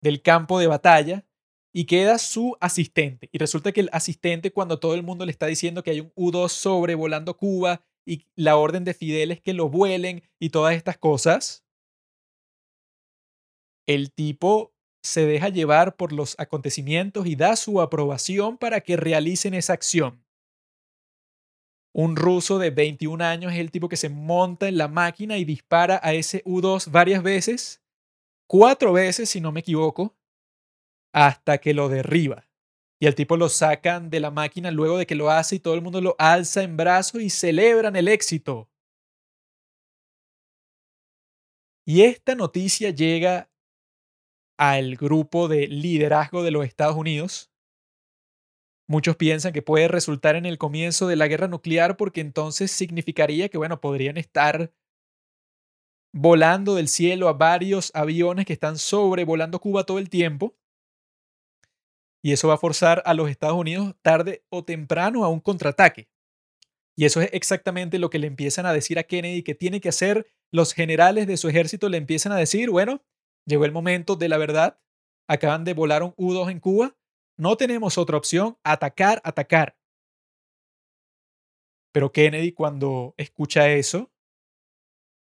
del 0.03 0.23
campo 0.23 0.59
de 0.59 0.67
batalla 0.67 1.25
y 1.73 1.85
queda 1.85 2.19
su 2.19 2.57
asistente. 2.61 3.29
Y 3.33 3.39
resulta 3.39 3.73
que 3.73 3.81
el 3.81 3.91
asistente, 3.93 4.53
cuando 4.53 4.79
todo 4.81 4.95
el 4.95 5.03
mundo 5.03 5.25
le 5.25 5.33
está 5.33 5.47
diciendo 5.47 5.83
que 5.83 5.91
hay 5.91 6.01
un 6.01 6.13
U-2 6.15 6.49
sobrevolando 6.49 7.37
Cuba 7.37 7.83
y 8.05 8.27
la 8.35 8.57
orden 8.57 8.85
de 8.85 8.95
Fidel 8.95 9.31
es 9.31 9.41
que 9.41 9.55
lo 9.55 9.69
vuelen 9.69 10.23
y 10.39 10.51
todas 10.51 10.75
estas 10.75 10.99
cosas, 10.99 11.65
el 13.87 14.13
tipo 14.13 14.73
se 15.03 15.27
deja 15.27 15.49
llevar 15.49 15.97
por 15.97 16.13
los 16.13 16.39
acontecimientos 16.39 17.27
y 17.27 17.37
da 17.37 17.57
su 17.57 17.81
aprobación 17.81 18.59
para 18.59 18.81
que 18.81 18.97
realicen 18.97 19.55
esa 19.55 19.73
acción. 19.73 20.25
Un 21.93 22.17
ruso 22.17 22.59
de 22.59 22.71
21 22.71 23.25
años 23.25 23.53
es 23.53 23.59
el 23.59 23.71
tipo 23.71 23.89
que 23.89 23.97
se 23.97 24.09
monta 24.09 24.69
en 24.69 24.79
la 24.79 24.89
máquina 24.89 25.39
y 25.39 25.45
dispara 25.45 25.99
a 26.03 26.13
ese 26.15 26.43
U-2 26.45 26.91
varias 26.91 27.23
veces, 27.23 27.83
cuatro 28.47 28.93
veces 28.93 29.29
si 29.31 29.41
no 29.41 29.51
me 29.51 29.61
equivoco, 29.61 30.15
hasta 31.13 31.59
que 31.59 31.75
lo 31.75 31.89
derriba. 31.89 32.47
Y 33.01 33.07
el 33.07 33.15
tipo 33.15 33.37
lo 33.37 33.49
sacan 33.49 34.11
de 34.11 34.21
la 34.21 34.31
máquina 34.31 34.71
luego 34.71 34.99
de 34.99 35.07
que 35.07 35.15
lo 35.15 35.31
hace 35.31 35.57
y 35.57 35.61
todo 35.61 35.75
el 35.75 35.81
mundo 35.81 36.01
lo 36.01 36.17
alza 36.19 36.63
en 36.63 36.77
brazos 36.77 37.23
y 37.23 37.31
celebran 37.31 37.97
el 37.97 38.09
éxito. 38.09 38.69
Y 41.87 42.03
esta 42.03 42.35
noticia 42.35 42.91
llega 42.91 43.51
al 44.59 44.97
grupo 44.97 45.49
de 45.49 45.67
liderazgo 45.67 46.43
de 46.43 46.51
los 46.51 46.67
Estados 46.67 46.97
Unidos. 46.97 47.51
Muchos 48.87 49.17
piensan 49.17 49.53
que 49.53 49.63
puede 49.63 49.89
resultar 49.89 50.37
en 50.37 50.45
el 50.45 50.59
comienzo 50.59 51.09
de 51.09 51.17
la 51.17 51.27
guerra 51.27 51.49
nuclear 51.49 51.97
porque 51.97 52.21
entonces 52.21 52.71
significaría 52.71 53.49
que, 53.49 53.57
bueno, 53.57 53.81
podrían 53.81 54.19
estar 54.19 54.75
volando 56.13 56.75
del 56.75 56.89
cielo 56.89 57.29
a 57.29 57.33
varios 57.33 57.91
aviones 57.95 58.45
que 58.45 58.53
están 58.53 58.77
sobrevolando 58.77 59.61
Cuba 59.61 59.85
todo 59.85 59.99
el 59.99 60.11
tiempo 60.11 60.57
y 62.23 62.33
eso 62.33 62.49
va 62.49 62.55
a 62.55 62.59
forzar 62.59 63.03
a 63.07 63.15
los 63.15 63.31
Estados 63.31 63.57
Unidos 63.57 63.95
tarde 64.03 64.45
o 64.51 64.65
temprano 64.65 65.25
a 65.25 65.29
un 65.29 65.41
contraataque. 65.41 66.09
Y 66.97 67.07
eso 67.07 67.21
es 67.21 67.31
exactamente 67.33 67.99
lo 67.99 68.11
que 68.11 68.19
le 68.19 68.27
empiezan 68.27 68.67
a 68.67 68.73
decir 68.73 68.99
a 68.99 69.05
Kennedy 69.05 69.43
que 69.43 69.55
tiene 69.55 69.81
que 69.81 69.89
hacer. 69.89 70.27
Los 70.53 70.75
generales 70.75 71.27
de 71.27 71.37
su 71.37 71.49
ejército 71.49 71.89
le 71.89 71.97
empiezan 71.97 72.33
a 72.33 72.37
decir, 72.37 72.71
bueno, 72.71 73.03
llegó 73.47 73.65
el 73.65 73.73
momento 73.73 74.17
de 74.17 74.29
la 74.29 74.37
verdad. 74.37 74.79
Acaban 75.27 75.65
de 75.65 75.75
volar 75.75 76.03
un 76.03 76.13
U-2 76.17 76.51
en 76.51 76.61
Cuba. 76.61 76.97
No 77.39 77.57
tenemos 77.57 77.97
otra 77.97 78.19
opción, 78.19 78.59
atacar, 78.65 79.23
atacar. 79.25 79.79
Pero 81.93 82.13
Kennedy 82.13 82.53
cuando 82.53 83.15
escucha 83.17 83.71
eso, 83.71 84.11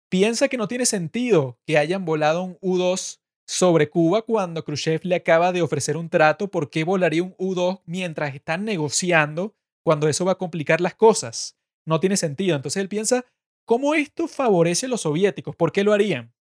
piensa 0.09 0.47
que 0.47 0.57
no 0.57 0.67
tiene 0.67 0.85
sentido 0.85 1.59
que 1.65 1.77
hayan 1.77 2.05
volado 2.05 2.43
un 2.43 2.57
U-2 2.61 3.19
sobre 3.47 3.89
Cuba 3.89 4.23
cuando 4.23 4.63
Khrushchev 4.63 4.99
le 5.03 5.15
acaba 5.15 5.53
de 5.53 5.61
ofrecer 5.61 5.95
un 5.95 6.09
trato, 6.09 6.49
¿por 6.49 6.69
qué 6.69 6.83
volaría 6.83 7.23
un 7.23 7.33
U-2 7.37 7.81
mientras 7.85 8.35
están 8.35 8.65
negociando 8.65 9.55
cuando 9.83 10.09
eso 10.09 10.25
va 10.25 10.33
a 10.33 10.37
complicar 10.37 10.81
las 10.81 10.95
cosas? 10.95 11.57
No 11.85 12.01
tiene 12.01 12.17
sentido. 12.17 12.57
Entonces 12.57 12.81
él 12.81 12.89
piensa, 12.89 13.25
¿cómo 13.65 13.95
esto 13.95 14.27
favorece 14.27 14.85
a 14.87 14.89
los 14.89 15.01
soviéticos? 15.01 15.55
¿Por 15.55 15.71
qué 15.71 15.85
lo 15.85 15.93
harían? 15.93 16.33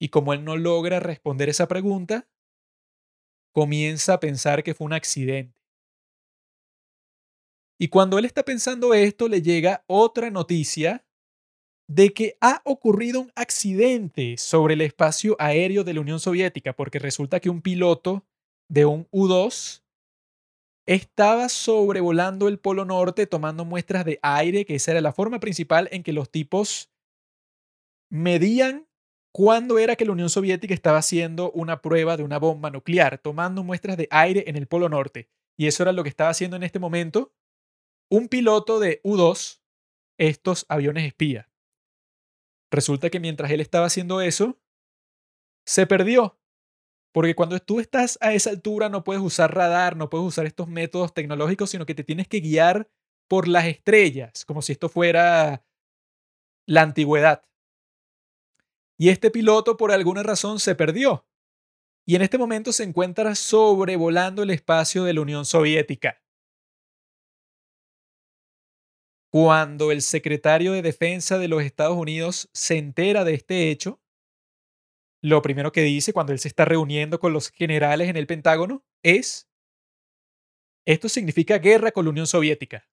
Y 0.00 0.08
como 0.08 0.32
él 0.32 0.44
no 0.44 0.56
logra 0.56 0.98
responder 0.98 1.48
esa 1.48 1.68
pregunta, 1.68 2.28
comienza 3.52 4.14
a 4.14 4.20
pensar 4.20 4.64
que 4.64 4.74
fue 4.74 4.86
un 4.86 4.92
accidente. 4.92 5.60
Y 7.80 7.88
cuando 7.88 8.18
él 8.18 8.24
está 8.24 8.44
pensando 8.44 8.92
esto, 8.92 9.28
le 9.28 9.40
llega 9.40 9.84
otra 9.86 10.30
noticia 10.30 11.04
de 11.88 12.12
que 12.12 12.36
ha 12.40 12.60
ocurrido 12.64 13.20
un 13.20 13.32
accidente 13.34 14.36
sobre 14.36 14.74
el 14.74 14.82
espacio 14.82 15.36
aéreo 15.38 15.84
de 15.84 15.94
la 15.94 16.00
Unión 16.00 16.20
Soviética, 16.20 16.74
porque 16.74 16.98
resulta 16.98 17.40
que 17.40 17.50
un 17.50 17.62
piloto 17.62 18.26
de 18.70 18.84
un 18.84 19.08
U-2 19.10 19.82
estaba 20.86 21.48
sobrevolando 21.48 22.48
el 22.48 22.58
Polo 22.58 22.84
Norte 22.84 23.26
tomando 23.26 23.64
muestras 23.64 24.04
de 24.04 24.18
aire, 24.22 24.64
que 24.64 24.74
esa 24.74 24.92
era 24.92 25.00
la 25.00 25.12
forma 25.12 25.40
principal 25.40 25.88
en 25.90 26.02
que 26.02 26.12
los 26.12 26.30
tipos 26.30 26.90
medían 28.10 28.86
cuándo 29.32 29.78
era 29.78 29.96
que 29.96 30.04
la 30.04 30.12
Unión 30.12 30.30
Soviética 30.30 30.74
estaba 30.74 30.98
haciendo 30.98 31.50
una 31.52 31.80
prueba 31.80 32.16
de 32.16 32.22
una 32.22 32.38
bomba 32.38 32.70
nuclear, 32.70 33.18
tomando 33.18 33.62
muestras 33.62 33.96
de 33.96 34.08
aire 34.10 34.44
en 34.46 34.56
el 34.56 34.66
Polo 34.66 34.88
Norte. 34.88 35.28
y 35.60 35.66
eso 35.66 35.82
era 35.82 35.92
lo 35.92 36.04
que 36.04 36.08
estaba 36.08 36.30
haciendo 36.30 36.56
en 36.56 36.62
este 36.62 36.78
momento, 36.78 37.32
un 38.08 38.28
piloto 38.28 38.78
de 38.78 39.00
U-2, 39.02 39.60
estos 40.16 40.64
aviones 40.68 41.04
espía. 41.04 41.50
Resulta 42.70 43.10
que 43.10 43.20
mientras 43.20 43.50
él 43.50 43.60
estaba 43.60 43.86
haciendo 43.86 44.20
eso, 44.20 44.58
se 45.66 45.86
perdió. 45.86 46.38
Porque 47.12 47.34
cuando 47.34 47.58
tú 47.58 47.80
estás 47.80 48.18
a 48.20 48.32
esa 48.34 48.50
altura 48.50 48.88
no 48.88 49.02
puedes 49.04 49.22
usar 49.22 49.54
radar, 49.54 49.96
no 49.96 50.10
puedes 50.10 50.26
usar 50.26 50.46
estos 50.46 50.68
métodos 50.68 51.14
tecnológicos, 51.14 51.70
sino 51.70 51.86
que 51.86 51.94
te 51.94 52.04
tienes 52.04 52.28
que 52.28 52.40
guiar 52.40 52.90
por 53.28 53.48
las 53.48 53.66
estrellas, 53.66 54.44
como 54.44 54.62
si 54.62 54.72
esto 54.72 54.88
fuera 54.88 55.64
la 56.66 56.82
antigüedad. 56.82 57.42
Y 58.98 59.10
este 59.10 59.30
piloto 59.30 59.76
por 59.76 59.92
alguna 59.92 60.22
razón 60.22 60.60
se 60.60 60.74
perdió. 60.74 61.26
Y 62.06 62.16
en 62.16 62.22
este 62.22 62.38
momento 62.38 62.72
se 62.72 62.84
encuentra 62.84 63.34
sobrevolando 63.34 64.42
el 64.42 64.50
espacio 64.50 65.04
de 65.04 65.14
la 65.14 65.20
Unión 65.20 65.44
Soviética. 65.44 66.22
Cuando 69.30 69.92
el 69.92 70.00
secretario 70.00 70.72
de 70.72 70.80
Defensa 70.80 71.38
de 71.38 71.48
los 71.48 71.62
Estados 71.62 71.96
Unidos 71.96 72.48
se 72.54 72.78
entera 72.78 73.24
de 73.24 73.34
este 73.34 73.70
hecho, 73.70 74.00
lo 75.22 75.42
primero 75.42 75.72
que 75.72 75.82
dice 75.82 76.12
cuando 76.12 76.32
él 76.32 76.38
se 76.38 76.48
está 76.48 76.64
reuniendo 76.64 77.20
con 77.20 77.32
los 77.32 77.50
generales 77.50 78.08
en 78.08 78.16
el 78.16 78.26
Pentágono 78.26 78.84
es, 79.02 79.50
esto 80.86 81.08
significa 81.10 81.58
guerra 81.58 81.92
con 81.92 82.06
la 82.06 82.10
Unión 82.10 82.26
Soviética. 82.26 82.88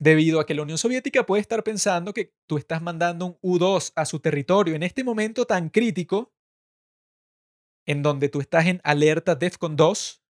Debido 0.00 0.40
a 0.40 0.46
que 0.46 0.54
la 0.54 0.62
Unión 0.62 0.78
Soviética 0.78 1.24
puede 1.24 1.42
estar 1.42 1.62
pensando 1.62 2.12
que 2.12 2.34
tú 2.48 2.58
estás 2.58 2.82
mandando 2.82 3.26
un 3.26 3.38
U-2 3.42 3.92
a 3.94 4.04
su 4.06 4.18
territorio 4.18 4.74
en 4.74 4.82
este 4.82 5.04
momento 5.04 5.46
tan 5.46 5.68
crítico, 5.68 6.34
en 7.86 8.02
donde 8.02 8.28
tú 8.28 8.40
estás 8.40 8.66
en 8.66 8.80
alerta 8.82 9.36
DEFCON 9.36 9.76
2, 9.76 10.23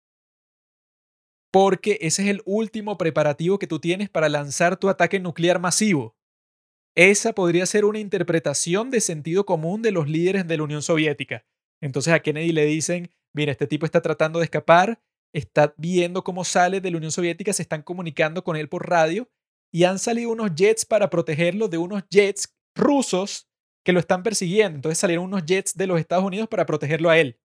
porque 1.52 1.99
ese 2.01 2.22
es 2.22 2.28
el 2.28 2.42
último 2.47 2.97
preparativo 2.97 3.58
que 3.58 3.67
tú 3.67 3.78
tienes 3.78 4.08
para 4.08 4.31
lanzar 4.31 4.78
tu 4.78 4.88
ataque 4.88 5.20
nuclear 5.20 5.60
masivo. 5.60 6.17
Esa 6.97 7.35
podría 7.35 7.67
ser 7.67 7.85
una 7.85 7.99
interpretación 7.99 8.90
de 8.90 9.01
sentido 9.01 9.44
común 9.44 9.83
de 9.83 9.92
los 9.92 10.08
líderes 10.08 10.49
de 10.49 10.56
la 10.56 10.62
Unión 10.62 10.83
Soviética. 10.83 11.44
Entonces 11.83 12.12
a 12.12 12.20
Kennedy 12.20 12.52
le 12.52 12.65
dicen, 12.65 13.10
mira, 13.35 13.52
este 13.52 13.67
tipo 13.67 13.85
está 13.85 14.01
tratando 14.01 14.38
de 14.38 14.47
escapar, 14.47 15.02
está 15.35 15.74
viendo 15.76 16.24
cómo 16.24 16.44
sale 16.44 16.81
de 16.81 16.90
la 16.90 16.97
Unión 16.97 17.12
Soviética, 17.12 17.52
se 17.52 17.62
están 17.62 17.83
comunicando 17.83 18.42
con 18.44 18.56
él 18.56 18.68
por 18.68 18.88
radio 18.88 19.31
y 19.70 19.85
han 19.85 19.99
salido 19.99 20.31
unos 20.31 20.54
jets 20.54 20.86
para 20.86 21.10
protegerlo 21.10 21.68
de 21.68 21.78
unos 21.78 22.02
jets 22.10 22.54
rusos 22.74 23.47
que 23.85 23.92
lo 23.92 24.01
están 24.01 24.22
persiguiendo. 24.22 24.76
Entonces 24.76 24.99
salieron 24.99 25.26
unos 25.26 25.44
jets 25.44 25.74
de 25.74 25.86
los 25.86 26.01
Estados 26.01 26.24
Unidos 26.24 26.49
para 26.49 26.65
protegerlo 26.65 27.10
a 27.10 27.18
él. 27.18 27.38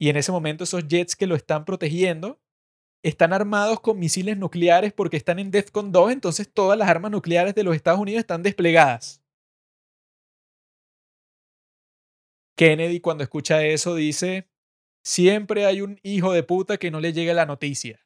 Y 0.00 0.08
en 0.08 0.16
ese 0.16 0.32
momento 0.32 0.64
esos 0.64 0.86
jets 0.88 1.14
que 1.14 1.28
lo 1.28 1.36
están 1.36 1.64
protegiendo 1.64 2.40
están 3.08 3.32
armados 3.32 3.78
con 3.80 4.00
misiles 4.00 4.36
nucleares 4.36 4.92
porque 4.92 5.16
están 5.16 5.38
en 5.38 5.52
DEFCON 5.52 5.92
2, 5.92 6.10
entonces 6.10 6.52
todas 6.52 6.76
las 6.76 6.88
armas 6.88 7.12
nucleares 7.12 7.54
de 7.54 7.62
los 7.62 7.76
Estados 7.76 8.00
Unidos 8.00 8.18
están 8.18 8.42
desplegadas. 8.42 9.22
Kennedy 12.56 12.98
cuando 13.00 13.22
escucha 13.22 13.64
eso 13.64 13.94
dice, 13.94 14.48
siempre 15.04 15.66
hay 15.66 15.82
un 15.82 16.00
hijo 16.02 16.32
de 16.32 16.42
puta 16.42 16.78
que 16.78 16.90
no 16.90 16.98
le 16.98 17.12
llega 17.12 17.32
la 17.32 17.46
noticia. 17.46 18.04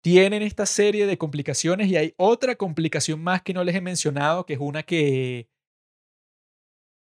Tienen 0.00 0.42
esta 0.42 0.64
serie 0.64 1.06
de 1.06 1.18
complicaciones 1.18 1.88
y 1.88 1.96
hay 1.96 2.14
otra 2.18 2.54
complicación 2.54 3.20
más 3.20 3.42
que 3.42 3.52
no 3.52 3.64
les 3.64 3.74
he 3.74 3.80
mencionado, 3.80 4.46
que 4.46 4.52
es 4.52 4.60
una 4.60 4.84
que 4.84 5.48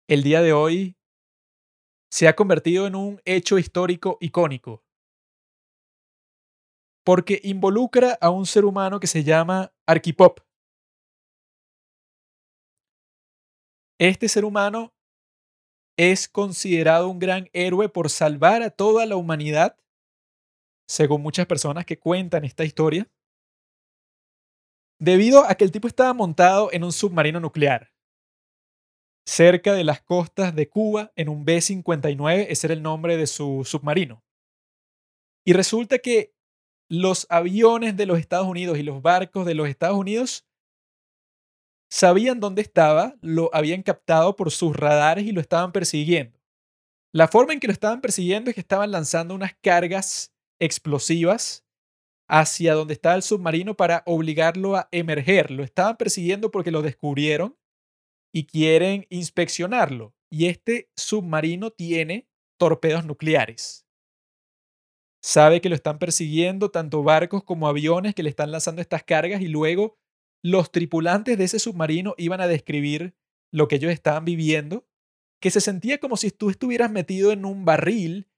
el 0.07 0.23
día 0.23 0.41
de 0.41 0.53
hoy 0.53 0.96
se 2.09 2.27
ha 2.27 2.35
convertido 2.35 2.87
en 2.87 2.95
un 2.95 3.21
hecho 3.25 3.57
histórico 3.57 4.17
icónico. 4.21 4.83
Porque 7.03 7.39
involucra 7.43 8.17
a 8.19 8.29
un 8.29 8.45
ser 8.45 8.65
humano 8.65 8.99
que 8.99 9.07
se 9.07 9.23
llama 9.23 9.73
Arquipop. 9.85 10.39
Este 13.99 14.29
ser 14.29 14.45
humano 14.45 14.93
es 15.97 16.27
considerado 16.27 17.09
un 17.09 17.17
gran 17.17 17.49
héroe 17.53 17.89
por 17.89 18.09
salvar 18.09 18.61
a 18.61 18.69
toda 18.69 19.05
la 19.05 19.15
humanidad, 19.15 19.77
según 20.87 21.23
muchas 21.23 21.47
personas 21.47 21.85
que 21.85 21.97
cuentan 21.97 22.45
esta 22.45 22.63
historia, 22.63 23.09
debido 24.99 25.43
a 25.43 25.55
que 25.55 25.63
el 25.63 25.71
tipo 25.71 25.87
estaba 25.87 26.13
montado 26.13 26.71
en 26.71 26.83
un 26.83 26.91
submarino 26.91 27.39
nuclear 27.39 27.91
cerca 29.27 29.73
de 29.73 29.83
las 29.83 30.01
costas 30.01 30.55
de 30.55 30.69
Cuba 30.69 31.11
en 31.17 31.27
un 31.27 31.43
B-59, 31.43 32.47
ese 32.49 32.67
era 32.67 32.73
el 32.73 32.81
nombre 32.81 33.17
de 33.17 33.27
su 33.27 33.63
submarino. 33.65 34.23
Y 35.45 35.51
resulta 35.51 35.99
que 35.99 36.33
los 36.89 37.27
aviones 37.29 37.97
de 37.97 38.05
los 38.05 38.19
Estados 38.19 38.47
Unidos 38.47 38.77
y 38.77 38.83
los 38.83 39.01
barcos 39.01 39.45
de 39.45 39.53
los 39.53 39.67
Estados 39.67 39.97
Unidos 39.97 40.47
sabían 41.91 42.39
dónde 42.39 42.61
estaba, 42.61 43.15
lo 43.21 43.49
habían 43.53 43.83
captado 43.83 44.37
por 44.37 44.49
sus 44.49 44.75
radares 44.75 45.25
y 45.25 45.33
lo 45.33 45.41
estaban 45.41 45.73
persiguiendo. 45.73 46.39
La 47.13 47.27
forma 47.27 47.51
en 47.51 47.59
que 47.59 47.67
lo 47.67 47.73
estaban 47.73 47.99
persiguiendo 47.99 48.49
es 48.49 48.55
que 48.55 48.61
estaban 48.61 48.91
lanzando 48.91 49.35
unas 49.35 49.55
cargas 49.61 50.33
explosivas 50.59 51.65
hacia 52.29 52.73
donde 52.75 52.93
estaba 52.93 53.15
el 53.15 53.23
submarino 53.23 53.75
para 53.75 54.03
obligarlo 54.05 54.77
a 54.77 54.87
emerger. 54.91 55.51
Lo 55.51 55.63
estaban 55.63 55.97
persiguiendo 55.97 56.49
porque 56.49 56.71
lo 56.71 56.81
descubrieron 56.81 57.57
y 58.33 58.45
quieren 58.45 59.05
inspeccionarlo. 59.09 60.15
Y 60.29 60.47
este 60.47 60.89
submarino 60.95 61.71
tiene 61.71 62.27
torpedos 62.57 63.05
nucleares. 63.05 63.85
Sabe 65.21 65.61
que 65.61 65.69
lo 65.69 65.75
están 65.75 65.99
persiguiendo 65.99 66.69
tanto 66.69 67.03
barcos 67.03 67.43
como 67.43 67.67
aviones 67.67 68.15
que 68.15 68.23
le 68.23 68.29
están 68.29 68.51
lanzando 68.51 68.81
estas 68.81 69.03
cargas 69.03 69.41
y 69.41 69.47
luego 69.47 69.97
los 70.43 70.71
tripulantes 70.71 71.37
de 71.37 71.43
ese 71.43 71.59
submarino 71.59 72.13
iban 72.17 72.41
a 72.41 72.47
describir 72.47 73.15
lo 73.51 73.67
que 73.67 73.75
ellos 73.75 73.91
estaban 73.91 74.25
viviendo, 74.25 74.87
que 75.41 75.51
se 75.51 75.61
sentía 75.61 75.99
como 75.99 76.17
si 76.17 76.31
tú 76.31 76.49
estuvieras 76.49 76.91
metido 76.91 77.31
en 77.31 77.45
un 77.45 77.65
barril 77.65 78.29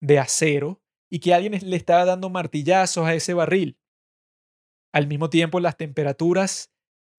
de 0.00 0.18
acero 0.18 0.82
y 1.10 1.20
que 1.20 1.34
alguien 1.34 1.58
le 1.62 1.76
estaba 1.76 2.04
dando 2.04 2.30
martillazos 2.30 3.06
a 3.06 3.14
ese 3.14 3.34
barril. 3.34 3.78
Al 4.92 5.06
mismo 5.06 5.30
tiempo, 5.30 5.60
las 5.60 5.76
temperaturas 5.76 6.73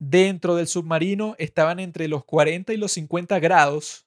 dentro 0.10 0.56
del 0.56 0.68
submarino 0.68 1.36
estaban 1.40 1.80
entre 1.80 2.08
los 2.08 2.24
40 2.26 2.74
y 2.74 2.78
los 2.78 2.92
50 2.92 3.40
grados 3.40 4.06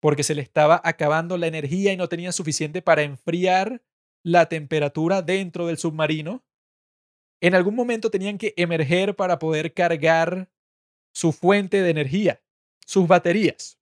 porque 0.00 0.22
se 0.22 0.34
le 0.34 0.42
estaba 0.42 0.82
acabando 0.84 1.38
la 1.38 1.46
energía 1.46 1.92
y 1.92 1.96
no 1.96 2.10
tenía 2.10 2.30
suficiente 2.30 2.82
para 2.82 3.02
enfriar 3.02 3.82
la 4.22 4.50
temperatura 4.50 5.22
dentro 5.22 5.66
del 5.66 5.78
submarino. 5.78 6.44
En 7.40 7.54
algún 7.54 7.74
momento 7.74 8.10
tenían 8.10 8.36
que 8.36 8.52
emerger 8.58 9.16
para 9.16 9.38
poder 9.38 9.72
cargar 9.72 10.50
su 11.14 11.32
fuente 11.32 11.80
de 11.80 11.88
energía, 11.88 12.42
sus 12.84 13.08
baterías. 13.08 13.78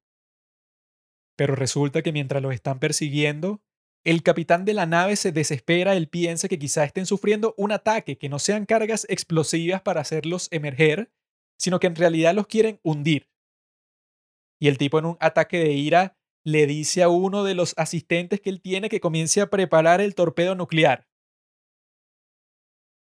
Pero 1.35 1.57
resulta 1.57 2.03
que 2.03 2.13
mientras 2.13 2.41
los 2.41 2.55
están 2.55 2.79
persiguiendo, 2.79 3.61
el 4.05 4.23
capitán 4.23 4.65
de 4.65 4.75
la 4.75 4.87
nave 4.87 5.17
se 5.17 5.33
desespera, 5.33 5.97
él 5.97 6.09
piensa 6.09 6.47
que 6.47 6.59
quizá 6.59 6.85
estén 6.85 7.07
sufriendo 7.07 7.55
un 7.57 7.73
ataque, 7.73 8.17
que 8.17 8.29
no 8.29 8.39
sean 8.39 8.65
cargas 8.65 9.07
explosivas 9.09 9.83
para 9.83 10.03
hacerlos 10.03 10.47
emerger, 10.53 11.11
sino 11.63 11.79
que 11.79 11.87
en 11.87 11.95
realidad 11.95 12.35
los 12.35 12.49
quieren 12.49 12.81
hundir. 12.83 13.31
Y 14.61 14.67
el 14.67 14.79
tipo 14.79 14.99
en 14.99 15.07
un 15.07 15.17
ataque 15.21 15.59
de 15.59 15.73
ira 15.73 16.19
le 16.45 16.67
dice 16.67 17.05
a 17.05 17.09
uno 17.09 17.45
de 17.45 17.55
los 17.55 17.75
asistentes 17.77 18.41
que 18.41 18.51
él 18.51 18.61
tiene 18.61 18.89
que 18.89 18.99
comience 18.99 19.41
a 19.41 19.49
preparar 19.49 20.01
el 20.01 20.17
torpedo 20.17 20.57
nuclear. 20.57 21.07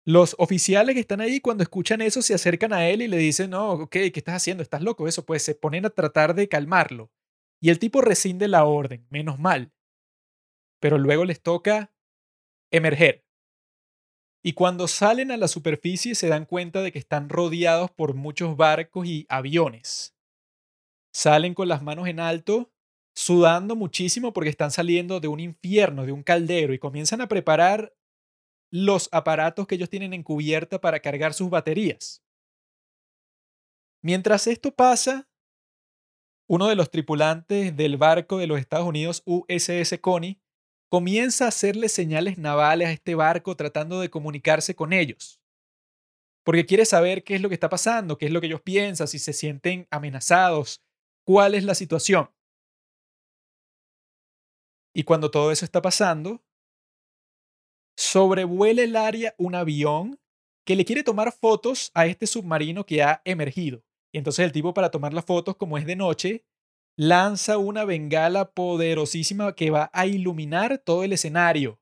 Los 0.05 0.35
oficiales 0.37 0.93
que 0.93 0.99
están 0.99 1.21
ahí 1.21 1.39
cuando 1.39 1.63
escuchan 1.63 2.01
eso 2.01 2.21
se 2.21 2.35
acercan 2.35 2.71
a 2.71 2.87
él 2.87 3.01
y 3.01 3.07
le 3.07 3.17
dicen, 3.17 3.49
no, 3.49 3.71
ok, 3.71 3.89
¿qué 3.89 4.11
estás 4.13 4.35
haciendo? 4.35 4.61
¿Estás 4.61 4.83
loco? 4.83 5.07
Eso, 5.07 5.25
pues 5.25 5.41
se 5.41 5.55
ponen 5.55 5.87
a 5.87 5.89
tratar 5.89 6.35
de 6.35 6.47
calmarlo. 6.47 7.11
Y 7.59 7.71
el 7.71 7.79
tipo 7.79 8.01
rescinde 8.01 8.47
la 8.47 8.65
orden, 8.65 9.07
menos 9.09 9.39
mal. 9.39 9.73
Pero 10.79 10.99
luego 10.99 11.25
les 11.25 11.41
toca 11.41 11.91
emerger. 12.71 13.25
Y 14.47 14.53
cuando 14.53 14.87
salen 14.87 15.31
a 15.31 15.37
la 15.37 15.47
superficie 15.47 16.13
se 16.13 16.27
dan 16.27 16.45
cuenta 16.45 16.83
de 16.83 16.91
que 16.91 16.99
están 16.99 17.29
rodeados 17.29 17.89
por 17.89 18.13
muchos 18.13 18.55
barcos 18.55 19.07
y 19.07 19.25
aviones. 19.27 20.15
Salen 21.11 21.55
con 21.55 21.67
las 21.67 21.81
manos 21.81 22.07
en 22.07 22.19
alto, 22.19 22.71
sudando 23.15 23.75
muchísimo 23.75 24.33
porque 24.33 24.51
están 24.51 24.69
saliendo 24.69 25.19
de 25.19 25.27
un 25.27 25.39
infierno, 25.39 26.05
de 26.05 26.11
un 26.11 26.21
caldero, 26.21 26.75
y 26.75 26.77
comienzan 26.77 27.21
a 27.21 27.27
preparar 27.27 27.95
los 28.69 29.09
aparatos 29.11 29.65
que 29.65 29.73
ellos 29.73 29.89
tienen 29.89 30.13
en 30.13 30.21
cubierta 30.21 30.79
para 30.79 30.99
cargar 30.99 31.33
sus 31.33 31.49
baterías. 31.49 32.21
Mientras 34.03 34.45
esto 34.45 34.75
pasa, 34.75 35.27
uno 36.47 36.67
de 36.67 36.75
los 36.75 36.91
tripulantes 36.91 37.75
del 37.75 37.97
barco 37.97 38.37
de 38.37 38.45
los 38.45 38.59
Estados 38.59 38.87
Unidos 38.87 39.23
USS 39.25 39.97
Connie 40.01 40.39
comienza 40.89 41.45
a 41.45 41.49
hacerle 41.49 41.89
señales 41.89 42.37
navales 42.37 42.87
a 42.87 42.91
este 42.91 43.15
barco 43.15 43.55
tratando 43.55 43.99
de 43.99 44.09
comunicarse 44.09 44.75
con 44.75 44.93
ellos. 44.93 45.39
Porque 46.43 46.65
quiere 46.65 46.85
saber 46.85 47.23
qué 47.23 47.35
es 47.35 47.41
lo 47.41 47.49
que 47.49 47.55
está 47.55 47.69
pasando, 47.69 48.17
qué 48.17 48.27
es 48.27 48.31
lo 48.31 48.39
que 48.39 48.47
ellos 48.47 48.61
piensan, 48.61 49.07
si 49.07 49.17
se 49.17 49.33
sienten 49.33 49.87
amenazados, 49.89 50.81
cuál 51.25 51.55
es 51.55 51.63
la 51.63 51.73
situación. 51.73 52.29
Y 54.93 55.03
cuando 55.03 55.31
todo 55.31 55.51
eso 55.51 55.65
está 55.65 55.81
pasando, 55.81 56.41
sobrevuela 57.97 58.83
el 58.83 58.95
área 58.95 59.33
un 59.37 59.55
avión 59.55 60.19
que 60.65 60.75
le 60.75 60.85
quiere 60.85 61.03
tomar 61.03 61.31
fotos 61.31 61.91
a 61.93 62.05
este 62.05 62.27
submarino 62.27 62.85
que 62.85 63.03
ha 63.03 63.21
emergido. 63.25 63.83
Y 64.13 64.17
entonces 64.17 64.45
el 64.45 64.51
tipo 64.51 64.73
para 64.73 64.91
tomar 64.91 65.13
las 65.13 65.25
fotos, 65.25 65.57
como 65.57 65.77
es 65.77 65.85
de 65.85 65.95
noche, 65.95 66.45
lanza 66.97 67.57
una 67.57 67.85
bengala 67.85 68.51
poderosísima 68.51 69.53
que 69.53 69.69
va 69.69 69.89
a 69.93 70.05
iluminar 70.05 70.77
todo 70.77 71.03
el 71.03 71.13
escenario. 71.13 71.79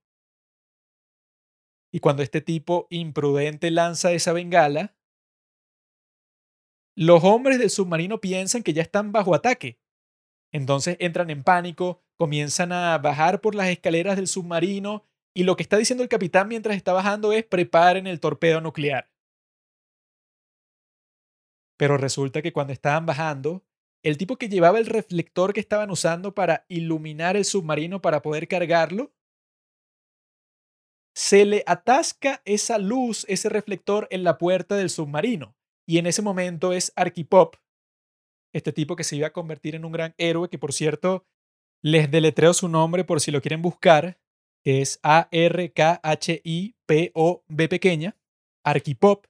Y 1.92 2.00
cuando 2.00 2.24
este 2.24 2.42
tipo 2.42 2.88
imprudente 2.90 3.70
lanza 3.70 4.12
esa 4.12 4.34
bengala, 4.34 4.96
los 6.96 7.24
hombres 7.24 7.60
del 7.60 7.70
submarino 7.70 8.20
piensan 8.20 8.64
que 8.64 8.74
ya 8.74 8.82
están 8.82 9.12
bajo 9.12 9.36
ataque. 9.36 9.80
Entonces 10.52 10.98
entran 11.00 11.30
en 11.30 11.44
pánico, 11.44 12.02
comienzan 12.18 12.72
a 12.72 12.98
bajar 12.98 13.42
por 13.42 13.56
las 13.56 13.68
escaleras 13.68 14.16
del 14.16 14.28
submarino 14.28 15.04
y 15.36 15.44
lo 15.44 15.56
que 15.56 15.64
está 15.64 15.78
diciendo 15.78 16.04
el 16.04 16.10
capitán 16.10 16.48
mientras 16.48 16.76
está 16.76 16.94
bajando 16.94 17.34
es 17.34 17.44
preparen 17.44 18.06
el 18.06 18.20
torpedo 18.20 18.62
nuclear. 18.62 19.10
Pero 21.78 21.98
resulta 21.98 22.42
que 22.42 22.54
cuando 22.54 22.74
estaban 22.74 23.06
bajando, 23.06 23.64
el 24.04 24.18
tipo 24.18 24.38
que 24.38 24.50
llevaba 24.50 24.80
el 24.80 24.86
reflector 24.86 25.54
que 25.54 25.62
estaban 25.62 25.90
usando 25.90 26.36
para 26.36 26.66
iluminar 26.68 27.38
el 27.38 27.46
submarino 27.46 28.02
para 28.02 28.22
poder 28.22 28.48
cargarlo, 28.48 29.14
se 31.16 31.46
le 31.46 31.64
atasca 31.68 32.42
esa 32.44 32.78
luz, 32.78 33.26
ese 33.30 33.48
reflector 33.50 34.08
en 34.12 34.24
la 34.24 34.38
puerta 34.38 34.76
del 34.76 34.90
submarino. 34.90 35.56
Y 35.88 36.00
en 36.00 36.08
ese 36.08 36.22
momento 36.22 36.74
es 36.74 36.92
Archipop, 36.96 37.56
este 38.54 38.72
tipo 38.74 38.96
que 38.96 39.04
se 39.04 39.16
iba 39.16 39.28
a 39.28 39.34
convertir 39.34 39.76
en 39.76 39.86
un 39.86 39.92
gran 39.92 40.14
héroe, 40.18 40.50
que 40.50 40.58
por 40.58 40.74
cierto, 40.74 41.26
les 41.84 42.10
deletreo 42.10 42.54
su 42.54 42.68
nombre 42.70 43.04
por 43.04 43.20
si 43.22 43.32
lo 43.32 43.42
quieren 43.42 43.62
buscar, 43.62 44.20
es 44.66 45.00
A-R-K-H-I-P-O-B 45.04 45.70
pequeña, 47.70 48.18
Archipop. 48.64 49.28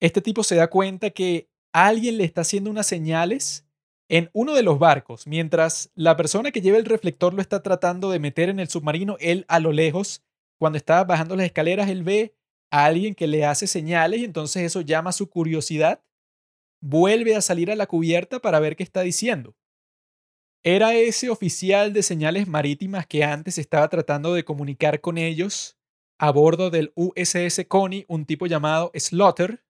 Este 0.00 0.20
tipo 0.20 0.42
se 0.42 0.56
da 0.56 0.68
cuenta 0.68 1.10
que 1.10 1.48
alguien 1.72 2.18
le 2.18 2.24
está 2.24 2.42
haciendo 2.42 2.70
unas 2.70 2.86
señales 2.86 3.66
en 4.08 4.28
uno 4.34 4.54
de 4.54 4.62
los 4.62 4.78
barcos, 4.78 5.26
mientras 5.26 5.90
la 5.94 6.16
persona 6.16 6.50
que 6.50 6.60
lleva 6.60 6.76
el 6.76 6.84
reflector 6.84 7.32
lo 7.32 7.40
está 7.40 7.62
tratando 7.62 8.10
de 8.10 8.18
meter 8.18 8.50
en 8.50 8.60
el 8.60 8.68
submarino, 8.68 9.16
él 9.20 9.46
a 9.48 9.58
lo 9.58 9.72
lejos, 9.72 10.22
cuando 10.58 10.76
está 10.76 11.02
bajando 11.04 11.34
las 11.34 11.46
escaleras, 11.46 11.88
él 11.88 12.02
ve 12.02 12.34
a 12.70 12.84
alguien 12.84 13.14
que 13.14 13.26
le 13.26 13.46
hace 13.46 13.66
señales 13.66 14.20
y 14.20 14.24
entonces 14.24 14.64
eso 14.64 14.82
llama 14.82 15.12
su 15.12 15.30
curiosidad, 15.30 16.02
vuelve 16.82 17.36
a 17.36 17.40
salir 17.40 17.70
a 17.70 17.76
la 17.76 17.86
cubierta 17.86 18.40
para 18.40 18.60
ver 18.60 18.76
qué 18.76 18.82
está 18.82 19.00
diciendo. 19.00 19.54
Era 20.64 20.94
ese 20.94 21.28
oficial 21.28 21.92
de 21.92 22.02
señales 22.02 22.46
marítimas 22.46 23.06
que 23.06 23.24
antes 23.24 23.58
estaba 23.58 23.88
tratando 23.88 24.34
de 24.34 24.44
comunicar 24.44 25.00
con 25.00 25.18
ellos 25.18 25.76
a 26.18 26.30
bordo 26.30 26.70
del 26.70 26.92
USS 26.94 27.64
Coney, 27.66 28.04
un 28.08 28.26
tipo 28.26 28.46
llamado 28.46 28.92
Slaughter, 28.94 29.64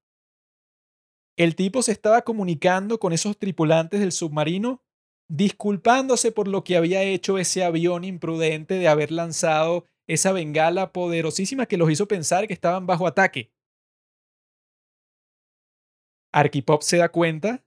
el 1.37 1.57
tipo 1.57 1.83
se 1.83 1.93
estaba 1.93 2.23
comunicando 2.23 2.99
con 2.99 3.13
esos 3.13 3.39
tripulantes 3.39 4.01
del 4.01 4.13
submarino, 4.13 4.83
disculpándose 5.29 6.31
por 6.31 6.49
lo 6.49 6.63
que 6.63 6.77
había 6.77 7.03
hecho 7.03 7.39
ese 7.39 7.65
avión 7.65 8.05
imprudente 8.05 8.75
de 8.75 8.89
haber 8.89 9.11
lanzado 9.11 9.87
esa 10.07 10.33
bengala 10.33 10.93
poderosísima 10.93 11.67
que 11.67 11.77
los 11.79 11.91
hizo 11.91 12.07
pensar 12.07 12.47
que 12.47 12.53
estaban 12.53 12.87
bajo 12.87 13.07
ataque. 13.07 13.51
Archipop 16.33 16.83
se 16.83 16.99
da 16.99 17.11
cuenta 17.11 17.65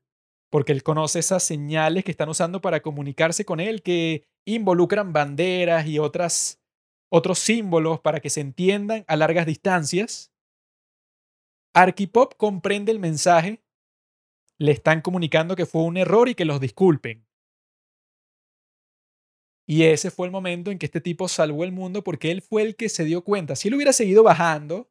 porque 0.51 0.72
él 0.72 0.83
conoce 0.83 1.19
esas 1.19 1.44
señales 1.44 2.03
que 2.03 2.12
están 2.12 2.30
usando 2.30 2.62
para 2.62 2.81
comunicarse 2.81 3.46
con 3.46 3.60
él, 3.60 3.81
que 3.81 4.28
involucran 4.46 5.12
banderas 5.12 5.88
y 5.88 5.98
otros 5.98 6.60
símbolos 7.35 7.99
para 7.99 8.19
que 8.19 8.30
se 8.30 8.42
entiendan 8.42 9.06
a 9.08 9.15
largas 9.15 9.46
distancias. 9.46 10.31
Archipop 11.76 12.36
comprende 12.38 12.94
el 12.94 13.00
mensaje, 13.00 13.62
le 14.58 14.72
están 14.72 15.02
comunicando 15.02 15.58
que 15.58 15.66
fue 15.66 15.84
un 15.84 15.98
error 15.98 16.30
y 16.30 16.36
que 16.36 16.46
los 16.46 16.62
disculpen. 16.62 17.28
Y 19.68 19.84
ese 19.84 20.10
fue 20.10 20.28
el 20.28 20.32
momento 20.32 20.72
en 20.72 20.80
que 20.80 20.86
este 20.86 21.02
tipo 21.02 21.28
salvó 21.28 21.66
el 21.66 21.74
mundo 21.74 22.02
porque 22.02 22.32
él 22.32 22.42
fue 22.42 22.62
el 22.62 22.78
que 22.78 22.88
se 22.88 23.04
dio 23.04 23.26
cuenta. 23.26 23.58
Si 23.58 23.68
él 23.68 23.74
hubiera 23.76 23.92
seguido 23.92 24.24
bajando, 24.24 24.90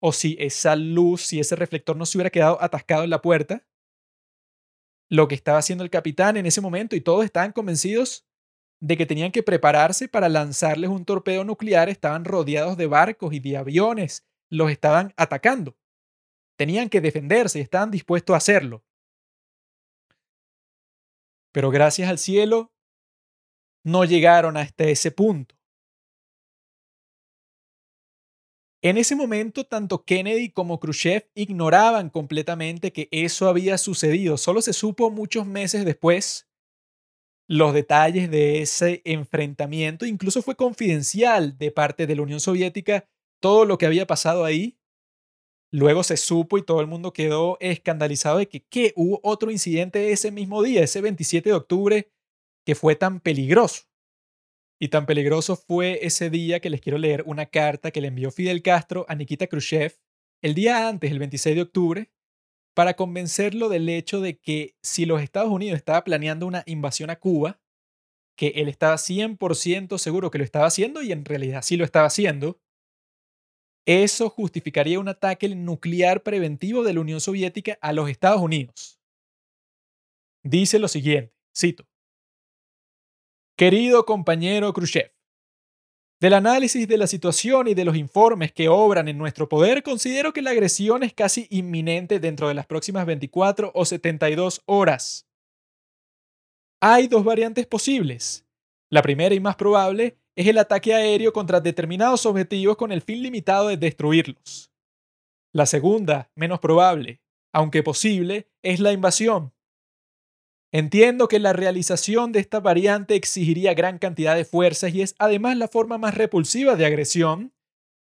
o 0.00 0.12
si 0.12 0.36
esa 0.38 0.76
luz, 0.76 1.22
si 1.22 1.40
ese 1.40 1.56
reflector 1.56 1.96
no 1.96 2.06
se 2.06 2.16
hubiera 2.16 2.30
quedado 2.30 2.62
atascado 2.62 3.02
en 3.02 3.10
la 3.10 3.22
puerta, 3.22 3.66
lo 5.08 5.26
que 5.26 5.34
estaba 5.34 5.58
haciendo 5.58 5.82
el 5.82 5.90
capitán 5.90 6.36
en 6.36 6.46
ese 6.46 6.60
momento 6.60 6.94
y 6.94 7.00
todos 7.00 7.24
estaban 7.24 7.50
convencidos 7.50 8.24
de 8.80 8.96
que 8.96 9.04
tenían 9.04 9.32
que 9.32 9.42
prepararse 9.42 10.06
para 10.06 10.28
lanzarles 10.28 10.90
un 10.90 11.04
torpedo 11.04 11.42
nuclear, 11.42 11.88
estaban 11.88 12.24
rodeados 12.24 12.76
de 12.76 12.86
barcos 12.86 13.34
y 13.34 13.40
de 13.40 13.56
aviones, 13.56 14.24
los 14.48 14.70
estaban 14.70 15.12
atacando. 15.16 15.76
Tenían 16.60 16.90
que 16.90 17.00
defenderse 17.00 17.58
y 17.58 17.62
estaban 17.62 17.90
dispuestos 17.90 18.34
a 18.34 18.36
hacerlo. 18.36 18.84
Pero 21.52 21.70
gracias 21.70 22.10
al 22.10 22.18
cielo, 22.18 22.70
no 23.82 24.04
llegaron 24.04 24.58
hasta 24.58 24.84
ese 24.84 25.10
punto. 25.10 25.54
En 28.82 28.98
ese 28.98 29.16
momento, 29.16 29.64
tanto 29.64 30.04
Kennedy 30.04 30.50
como 30.50 30.78
Khrushchev 30.78 31.30
ignoraban 31.34 32.10
completamente 32.10 32.92
que 32.92 33.08
eso 33.10 33.48
había 33.48 33.78
sucedido. 33.78 34.36
Solo 34.36 34.60
se 34.60 34.74
supo 34.74 35.10
muchos 35.10 35.46
meses 35.46 35.86
después 35.86 36.46
los 37.48 37.72
detalles 37.72 38.30
de 38.30 38.60
ese 38.60 39.00
enfrentamiento. 39.06 40.04
Incluso 40.04 40.42
fue 40.42 40.56
confidencial 40.56 41.56
de 41.56 41.70
parte 41.70 42.06
de 42.06 42.16
la 42.16 42.22
Unión 42.22 42.38
Soviética 42.38 43.08
todo 43.40 43.64
lo 43.64 43.78
que 43.78 43.86
había 43.86 44.06
pasado 44.06 44.44
ahí. 44.44 44.76
Luego 45.72 46.02
se 46.02 46.16
supo 46.16 46.58
y 46.58 46.64
todo 46.64 46.80
el 46.80 46.88
mundo 46.88 47.12
quedó 47.12 47.56
escandalizado 47.60 48.38
de 48.38 48.48
que 48.48 48.92
hubo 48.96 49.20
otro 49.22 49.50
incidente 49.50 50.10
ese 50.10 50.32
mismo 50.32 50.62
día, 50.62 50.82
ese 50.82 51.00
27 51.00 51.50
de 51.50 51.54
octubre, 51.54 52.10
que 52.66 52.74
fue 52.74 52.96
tan 52.96 53.20
peligroso. 53.20 53.84
Y 54.80 54.88
tan 54.88 55.06
peligroso 55.06 55.56
fue 55.56 56.04
ese 56.06 56.30
día 56.30 56.60
que 56.60 56.70
les 56.70 56.80
quiero 56.80 56.98
leer 56.98 57.22
una 57.26 57.46
carta 57.46 57.90
que 57.90 58.00
le 58.00 58.08
envió 58.08 58.30
Fidel 58.30 58.62
Castro 58.62 59.04
a 59.08 59.14
Nikita 59.14 59.46
Khrushchev 59.46 59.98
el 60.42 60.54
día 60.54 60.88
antes, 60.88 61.10
el 61.10 61.18
26 61.18 61.54
de 61.54 61.62
octubre, 61.62 62.10
para 62.74 62.94
convencerlo 62.94 63.68
del 63.68 63.88
hecho 63.88 64.20
de 64.20 64.38
que 64.38 64.74
si 64.82 65.04
los 65.04 65.20
Estados 65.20 65.50
Unidos 65.50 65.76
estaba 65.76 66.02
planeando 66.02 66.46
una 66.46 66.62
invasión 66.66 67.10
a 67.10 67.16
Cuba, 67.16 67.60
que 68.36 68.48
él 68.56 68.68
estaba 68.68 68.96
100% 68.96 69.98
seguro 69.98 70.30
que 70.30 70.38
lo 70.38 70.44
estaba 70.44 70.66
haciendo 70.66 71.02
y 71.02 71.12
en 71.12 71.26
realidad 71.26 71.60
sí 71.62 71.76
lo 71.76 71.84
estaba 71.84 72.06
haciendo, 72.06 72.58
eso 73.86 74.30
justificaría 74.30 75.00
un 75.00 75.08
ataque 75.08 75.48
nuclear 75.48 76.22
preventivo 76.22 76.84
de 76.84 76.94
la 76.94 77.00
Unión 77.00 77.20
Soviética 77.20 77.78
a 77.80 77.92
los 77.92 78.08
Estados 78.08 78.40
Unidos. 78.40 79.00
Dice 80.42 80.78
lo 80.78 80.88
siguiente, 80.88 81.34
cito, 81.56 81.86
Querido 83.56 84.06
compañero 84.06 84.72
Khrushchev, 84.72 85.12
del 86.20 86.34
análisis 86.34 86.86
de 86.86 86.98
la 86.98 87.06
situación 87.06 87.68
y 87.68 87.74
de 87.74 87.84
los 87.84 87.96
informes 87.96 88.52
que 88.52 88.68
obran 88.68 89.08
en 89.08 89.16
nuestro 89.16 89.48
poder, 89.48 89.82
considero 89.82 90.32
que 90.32 90.42
la 90.42 90.50
agresión 90.50 91.02
es 91.02 91.14
casi 91.14 91.46
inminente 91.50 92.20
dentro 92.20 92.48
de 92.48 92.54
las 92.54 92.66
próximas 92.66 93.06
24 93.06 93.72
o 93.74 93.84
72 93.84 94.62
horas. 94.66 95.26
Hay 96.80 97.08
dos 97.08 97.24
variantes 97.24 97.66
posibles. 97.66 98.46
La 98.90 99.02
primera 99.02 99.34
y 99.34 99.40
más 99.40 99.56
probable 99.56 100.19
es 100.40 100.46
el 100.46 100.56
ataque 100.56 100.94
aéreo 100.94 101.34
contra 101.34 101.60
determinados 101.60 102.24
objetivos 102.24 102.78
con 102.78 102.92
el 102.92 103.02
fin 103.02 103.22
limitado 103.22 103.68
de 103.68 103.76
destruirlos. 103.76 104.72
La 105.52 105.66
segunda, 105.66 106.30
menos 106.34 106.60
probable, 106.60 107.20
aunque 107.52 107.82
posible, 107.82 108.48
es 108.62 108.80
la 108.80 108.92
invasión. 108.92 109.52
Entiendo 110.72 111.28
que 111.28 111.40
la 111.40 111.52
realización 111.52 112.32
de 112.32 112.40
esta 112.40 112.58
variante 112.58 113.16
exigiría 113.16 113.74
gran 113.74 113.98
cantidad 113.98 114.34
de 114.34 114.46
fuerzas 114.46 114.94
y 114.94 115.02
es 115.02 115.14
además 115.18 115.58
la 115.58 115.68
forma 115.68 115.98
más 115.98 116.14
repulsiva 116.14 116.74
de 116.74 116.86
agresión, 116.86 117.52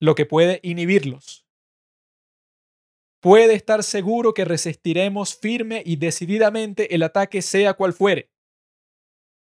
lo 0.01 0.17
que 0.17 0.26
puede 0.26 0.59
inhibirlos. 0.65 1.47
Puede 3.21 3.55
estar 3.55 3.85
seguro 3.85 4.35
que 4.35 4.44
resistiremos 4.44 5.37
firme 5.37 5.81
y 5.87 5.94
decididamente 5.94 6.92
el 6.92 7.05
ataque 7.05 7.41
sea 7.41 7.75
cual 7.75 7.92
fuere. 7.92 8.33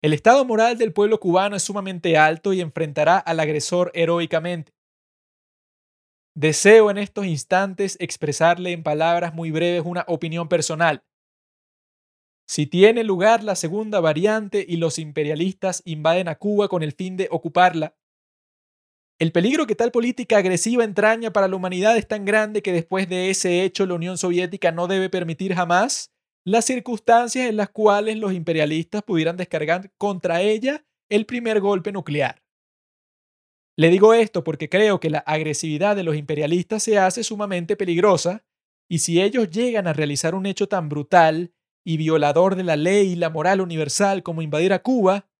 El 0.03 0.15
estado 0.15 0.47
moral 0.47 0.79
del 0.79 0.95
pueblo 0.95 1.21
cubano 1.21 1.57
es 1.57 1.63
sumamente 1.63 2.17
alto 2.17 2.55
y 2.55 2.63
enfrentará 2.63 3.19
al 3.19 3.39
agresor 3.39 3.91
heroicamente. 3.95 4.73
Deseo 6.35 6.91
en 6.91 6.97
estos 6.97 7.27
instantes 7.27 7.99
expresarle 8.01 8.73
en 8.73 8.83
palabras 8.83 9.35
muy 9.35 9.51
breves 9.51 9.83
una 9.85 10.05
opinión 10.09 10.49
personal. 10.49 11.05
Si 12.49 12.67
tiene 12.67 13.05
lugar 13.05 13.45
la 13.45 13.57
segunda 13.57 14.01
variante 14.01 14.65
y 14.67 14.77
los 14.79 14.99
imperialistas 14.99 15.83
invaden 15.85 16.29
a 16.29 16.37
Cuba 16.37 16.69
con 16.69 16.83
el 16.83 16.93
fin 16.93 17.19
de 17.19 17.29
ocuparla, 17.31 17.95
el 19.19 19.33
peligro 19.33 19.67
que 19.67 19.75
tal 19.75 19.93
política 19.93 20.39
agresiva 20.39 20.83
entraña 20.83 21.31
para 21.31 21.47
la 21.47 21.57
humanidad 21.57 21.99
es 21.99 22.09
tan 22.09 22.25
grande 22.25 22.63
que 22.63 22.73
después 22.73 23.07
de 23.07 23.29
ese 23.29 23.65
hecho 23.65 23.85
la 23.85 23.95
Unión 23.95 24.17
Soviética 24.17 24.73
no 24.73 24.87
debe 24.87 25.11
permitir 25.11 25.55
jamás 25.55 26.11
las 26.45 26.65
circunstancias 26.65 27.49
en 27.49 27.57
las 27.57 27.71
cuales 27.71 28.17
los 28.17 28.33
imperialistas 28.33 29.03
pudieran 29.03 29.37
descargar 29.37 29.93
contra 29.99 30.41
ella 30.43 30.85
el 31.09 31.27
primer 31.27 31.61
golpe 31.61 31.93
nuclear. 31.93 32.43
Le 33.77 33.89
digo 33.89 34.15
esto 34.15 34.45
porque 34.45 34.69
creo 34.69 35.01
que 35.01 35.11
la 35.11 35.21
agresividad 35.21 35.97
de 35.97 36.03
los 36.03 36.17
imperialistas 36.17 36.83
se 36.83 36.99
hace 36.99 37.25
sumamente 37.25 37.77
peligrosa 37.77 38.45
y 38.89 38.99
si 38.99 39.23
ellos 39.23 39.51
llegan 39.51 39.87
a 39.87 39.93
realizar 39.93 40.35
un 40.35 40.47
hecho 40.47 40.69
tan 40.69 40.89
brutal 40.89 41.53
y 41.85 41.97
violador 41.97 42.57
de 42.57 42.65
la 42.65 42.77
ley 42.77 43.13
y 43.13 43.17
la 43.17 43.31
moral 43.31 43.61
universal 43.61 44.23
como 44.23 44.43
invadir 44.43 44.73
a 44.73 44.83
Cuba, 44.83 45.31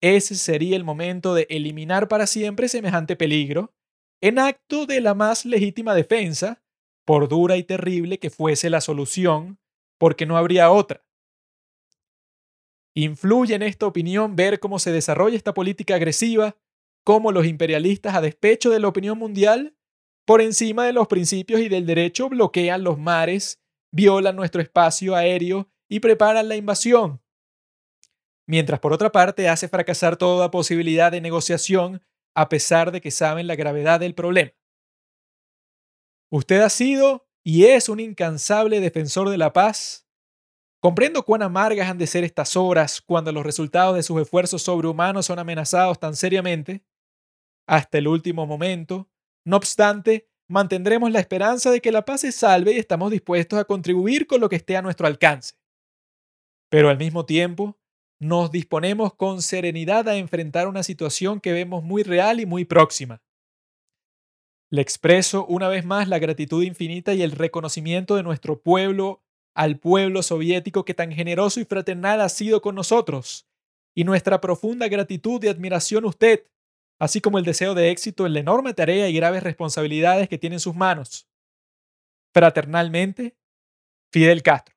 ese 0.00 0.36
sería 0.36 0.76
el 0.76 0.84
momento 0.84 1.34
de 1.34 1.46
eliminar 1.50 2.08
para 2.08 2.26
siempre 2.26 2.68
semejante 2.68 3.16
peligro, 3.16 3.74
en 4.20 4.38
acto 4.38 4.86
de 4.86 5.00
la 5.00 5.14
más 5.14 5.44
legítima 5.44 5.94
defensa, 5.94 6.62
por 7.04 7.28
dura 7.28 7.56
y 7.56 7.64
terrible 7.64 8.18
que 8.18 8.30
fuese 8.30 8.70
la 8.70 8.80
solución, 8.80 9.58
porque 9.98 10.26
no 10.26 10.36
habría 10.36 10.70
otra. 10.70 11.04
Influye 12.94 13.54
en 13.54 13.62
esta 13.62 13.86
opinión 13.86 14.34
ver 14.36 14.58
cómo 14.58 14.78
se 14.78 14.92
desarrolla 14.92 15.36
esta 15.36 15.54
política 15.54 15.94
agresiva 15.94 16.56
cómo 17.08 17.32
los 17.32 17.46
imperialistas, 17.46 18.14
a 18.14 18.20
despecho 18.20 18.68
de 18.68 18.80
la 18.80 18.88
opinión 18.88 19.16
mundial, 19.16 19.74
por 20.26 20.42
encima 20.42 20.84
de 20.84 20.92
los 20.92 21.08
principios 21.08 21.62
y 21.62 21.70
del 21.70 21.86
derecho, 21.86 22.28
bloquean 22.28 22.84
los 22.84 22.98
mares, 22.98 23.62
violan 23.90 24.36
nuestro 24.36 24.60
espacio 24.60 25.16
aéreo 25.16 25.70
y 25.88 26.00
preparan 26.00 26.48
la 26.48 26.56
invasión. 26.56 27.22
Mientras 28.46 28.78
por 28.80 28.92
otra 28.92 29.10
parte 29.10 29.48
hace 29.48 29.68
fracasar 29.68 30.18
toda 30.18 30.50
posibilidad 30.50 31.10
de 31.10 31.22
negociación 31.22 32.02
a 32.34 32.50
pesar 32.50 32.92
de 32.92 33.00
que 33.00 33.10
saben 33.10 33.46
la 33.46 33.56
gravedad 33.56 34.00
del 34.00 34.14
problema. 34.14 34.52
Usted 36.30 36.60
ha 36.60 36.68
sido 36.68 37.27
y 37.44 37.64
es 37.64 37.88
un 37.88 38.00
incansable 38.00 38.80
defensor 38.80 39.28
de 39.30 39.38
la 39.38 39.52
paz. 39.52 40.06
Comprendo 40.80 41.24
cuán 41.24 41.42
amargas 41.42 41.88
han 41.88 41.98
de 41.98 42.06
ser 42.06 42.24
estas 42.24 42.56
horas 42.56 43.00
cuando 43.00 43.32
los 43.32 43.44
resultados 43.44 43.96
de 43.96 44.02
sus 44.02 44.20
esfuerzos 44.20 44.62
sobrehumanos 44.62 45.26
son 45.26 45.38
amenazados 45.38 45.98
tan 45.98 46.14
seriamente 46.14 46.84
hasta 47.66 47.98
el 47.98 48.08
último 48.08 48.46
momento. 48.46 49.10
No 49.44 49.56
obstante, 49.56 50.28
mantendremos 50.48 51.10
la 51.10 51.20
esperanza 51.20 51.70
de 51.70 51.80
que 51.80 51.92
la 51.92 52.04
paz 52.04 52.22
se 52.22 52.32
salve 52.32 52.72
y 52.72 52.78
estamos 52.78 53.10
dispuestos 53.10 53.58
a 53.58 53.64
contribuir 53.64 54.26
con 54.26 54.40
lo 54.40 54.48
que 54.48 54.56
esté 54.56 54.76
a 54.76 54.82
nuestro 54.82 55.06
alcance. 55.06 55.54
Pero 56.70 56.90
al 56.90 56.98
mismo 56.98 57.24
tiempo, 57.24 57.78
nos 58.20 58.50
disponemos 58.50 59.14
con 59.14 59.42
serenidad 59.42 60.08
a 60.08 60.16
enfrentar 60.16 60.68
una 60.68 60.82
situación 60.82 61.40
que 61.40 61.52
vemos 61.52 61.84
muy 61.84 62.02
real 62.02 62.40
y 62.40 62.46
muy 62.46 62.64
próxima. 62.64 63.22
Le 64.70 64.82
expreso 64.82 65.46
una 65.46 65.68
vez 65.68 65.84
más 65.84 66.08
la 66.08 66.18
gratitud 66.18 66.62
infinita 66.62 67.14
y 67.14 67.22
el 67.22 67.32
reconocimiento 67.32 68.16
de 68.16 68.22
nuestro 68.22 68.60
pueblo 68.60 69.22
al 69.54 69.78
pueblo 69.78 70.22
soviético 70.22 70.84
que 70.84 70.94
tan 70.94 71.10
generoso 71.10 71.58
y 71.58 71.64
fraternal 71.64 72.20
ha 72.20 72.28
sido 72.28 72.60
con 72.62 72.74
nosotros, 72.74 73.48
y 73.94 74.04
nuestra 74.04 74.40
profunda 74.40 74.86
gratitud 74.86 75.42
y 75.42 75.48
admiración 75.48 76.04
a 76.04 76.08
usted, 76.08 76.46
así 77.00 77.20
como 77.20 77.38
el 77.38 77.44
deseo 77.44 77.74
de 77.74 77.90
éxito 77.90 78.26
en 78.26 78.34
la 78.34 78.40
enorme 78.40 78.74
tarea 78.74 79.08
y 79.08 79.14
graves 79.14 79.42
responsabilidades 79.42 80.28
que 80.28 80.38
tiene 80.38 80.56
en 80.56 80.60
sus 80.60 80.76
manos. 80.76 81.28
Fraternalmente, 82.32 83.36
Fidel 84.12 84.42
Castro. 84.42 84.76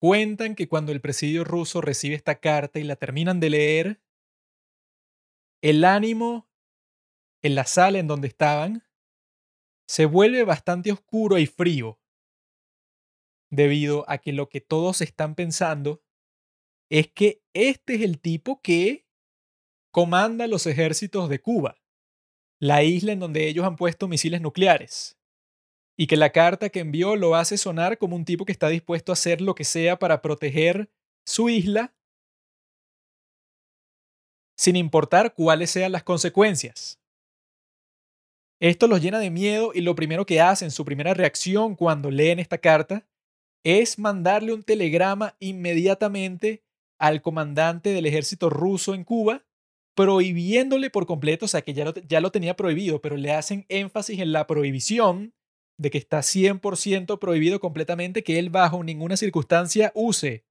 Cuentan 0.00 0.54
que 0.54 0.68
cuando 0.68 0.90
el 0.90 1.00
presidio 1.00 1.44
ruso 1.44 1.80
recibe 1.80 2.16
esta 2.16 2.34
carta 2.40 2.78
y 2.80 2.84
la 2.84 2.96
terminan 2.96 3.38
de 3.38 3.50
leer, 3.50 4.00
el 5.62 5.84
ánimo 5.84 6.48
en 7.44 7.54
la 7.54 7.66
sala 7.66 7.98
en 7.98 8.08
donde 8.08 8.26
estaban 8.26 8.82
se 9.86 10.06
vuelve 10.06 10.44
bastante 10.44 10.90
oscuro 10.90 11.38
y 11.38 11.44
frío, 11.44 12.00
debido 13.50 14.08
a 14.08 14.16
que 14.16 14.32
lo 14.32 14.48
que 14.48 14.62
todos 14.62 15.02
están 15.02 15.34
pensando 15.34 16.02
es 16.90 17.12
que 17.12 17.42
este 17.52 17.96
es 17.96 18.00
el 18.00 18.18
tipo 18.18 18.62
que 18.62 19.06
comanda 19.92 20.46
los 20.46 20.66
ejércitos 20.66 21.28
de 21.28 21.38
Cuba, 21.38 21.76
la 22.60 22.82
isla 22.82 23.12
en 23.12 23.20
donde 23.20 23.46
ellos 23.46 23.66
han 23.66 23.76
puesto 23.76 24.08
misiles 24.08 24.40
nucleares, 24.40 25.18
y 25.98 26.06
que 26.06 26.16
la 26.16 26.32
carta 26.32 26.70
que 26.70 26.80
envió 26.80 27.14
lo 27.14 27.34
hace 27.34 27.58
sonar 27.58 27.98
como 27.98 28.16
un 28.16 28.24
tipo 28.24 28.46
que 28.46 28.52
está 28.52 28.68
dispuesto 28.68 29.12
a 29.12 29.14
hacer 29.14 29.42
lo 29.42 29.54
que 29.54 29.64
sea 29.64 29.98
para 29.98 30.22
proteger 30.22 30.90
su 31.26 31.50
isla, 31.50 31.94
sin 34.56 34.76
importar 34.76 35.34
cuáles 35.34 35.70
sean 35.70 35.92
las 35.92 36.04
consecuencias. 36.04 37.03
Esto 38.64 38.86
los 38.86 39.02
llena 39.02 39.18
de 39.18 39.28
miedo 39.28 39.72
y 39.74 39.82
lo 39.82 39.94
primero 39.94 40.24
que 40.24 40.40
hacen, 40.40 40.70
su 40.70 40.86
primera 40.86 41.12
reacción 41.12 41.76
cuando 41.76 42.10
leen 42.10 42.38
esta 42.38 42.56
carta, 42.56 43.06
es 43.62 43.98
mandarle 43.98 44.54
un 44.54 44.62
telegrama 44.62 45.36
inmediatamente 45.38 46.64
al 46.98 47.20
comandante 47.20 47.90
del 47.90 48.06
ejército 48.06 48.48
ruso 48.48 48.94
en 48.94 49.04
Cuba 49.04 49.44
prohibiéndole 49.94 50.88
por 50.88 51.04
completo, 51.04 51.44
o 51.44 51.48
sea 51.48 51.60
que 51.60 51.74
ya 51.74 51.84
lo, 51.84 51.92
ya 51.92 52.22
lo 52.22 52.32
tenía 52.32 52.56
prohibido, 52.56 53.02
pero 53.02 53.18
le 53.18 53.32
hacen 53.32 53.66
énfasis 53.68 54.18
en 54.18 54.32
la 54.32 54.46
prohibición 54.46 55.34
de 55.78 55.90
que 55.90 55.98
está 55.98 56.20
100% 56.20 57.18
prohibido 57.18 57.60
completamente 57.60 58.24
que 58.24 58.38
él 58.38 58.48
bajo 58.48 58.82
ninguna 58.82 59.18
circunstancia 59.18 59.92
use 59.94 60.46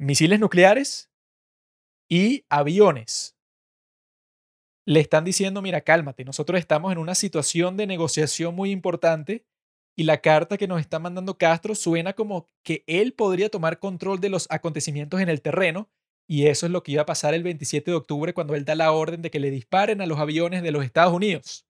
misiles 0.00 0.40
nucleares 0.40 1.12
y 2.10 2.44
aviones. 2.48 3.37
Le 4.88 5.00
están 5.00 5.22
diciendo, 5.22 5.60
mira, 5.60 5.82
cálmate, 5.82 6.24
nosotros 6.24 6.58
estamos 6.58 6.90
en 6.92 6.96
una 6.96 7.14
situación 7.14 7.76
de 7.76 7.86
negociación 7.86 8.54
muy 8.54 8.70
importante 8.70 9.44
y 9.94 10.04
la 10.04 10.22
carta 10.22 10.56
que 10.56 10.66
nos 10.66 10.80
está 10.80 10.98
mandando 10.98 11.36
Castro 11.36 11.74
suena 11.74 12.14
como 12.14 12.46
que 12.62 12.84
él 12.86 13.12
podría 13.12 13.50
tomar 13.50 13.80
control 13.80 14.18
de 14.18 14.30
los 14.30 14.46
acontecimientos 14.48 15.20
en 15.20 15.28
el 15.28 15.42
terreno 15.42 15.90
y 16.26 16.46
eso 16.46 16.64
es 16.64 16.72
lo 16.72 16.82
que 16.82 16.92
iba 16.92 17.02
a 17.02 17.06
pasar 17.06 17.34
el 17.34 17.42
27 17.42 17.90
de 17.90 17.96
octubre 17.98 18.32
cuando 18.32 18.54
él 18.54 18.64
da 18.64 18.74
la 18.76 18.90
orden 18.92 19.20
de 19.20 19.30
que 19.30 19.40
le 19.40 19.50
disparen 19.50 20.00
a 20.00 20.06
los 20.06 20.18
aviones 20.18 20.62
de 20.62 20.72
los 20.72 20.82
Estados 20.82 21.12
Unidos. 21.12 21.66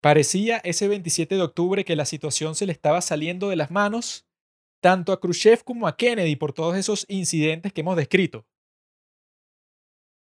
Parecía 0.00 0.62
ese 0.64 0.88
27 0.88 1.34
de 1.34 1.42
octubre 1.42 1.84
que 1.84 1.94
la 1.94 2.06
situación 2.06 2.54
se 2.54 2.64
le 2.64 2.72
estaba 2.72 3.02
saliendo 3.02 3.50
de 3.50 3.56
las 3.56 3.70
manos 3.70 4.26
tanto 4.80 5.12
a 5.12 5.20
Khrushchev 5.20 5.62
como 5.62 5.88
a 5.88 5.94
Kennedy 5.98 6.36
por 6.36 6.54
todos 6.54 6.74
esos 6.74 7.04
incidentes 7.10 7.74
que 7.74 7.82
hemos 7.82 7.98
descrito. 7.98 8.46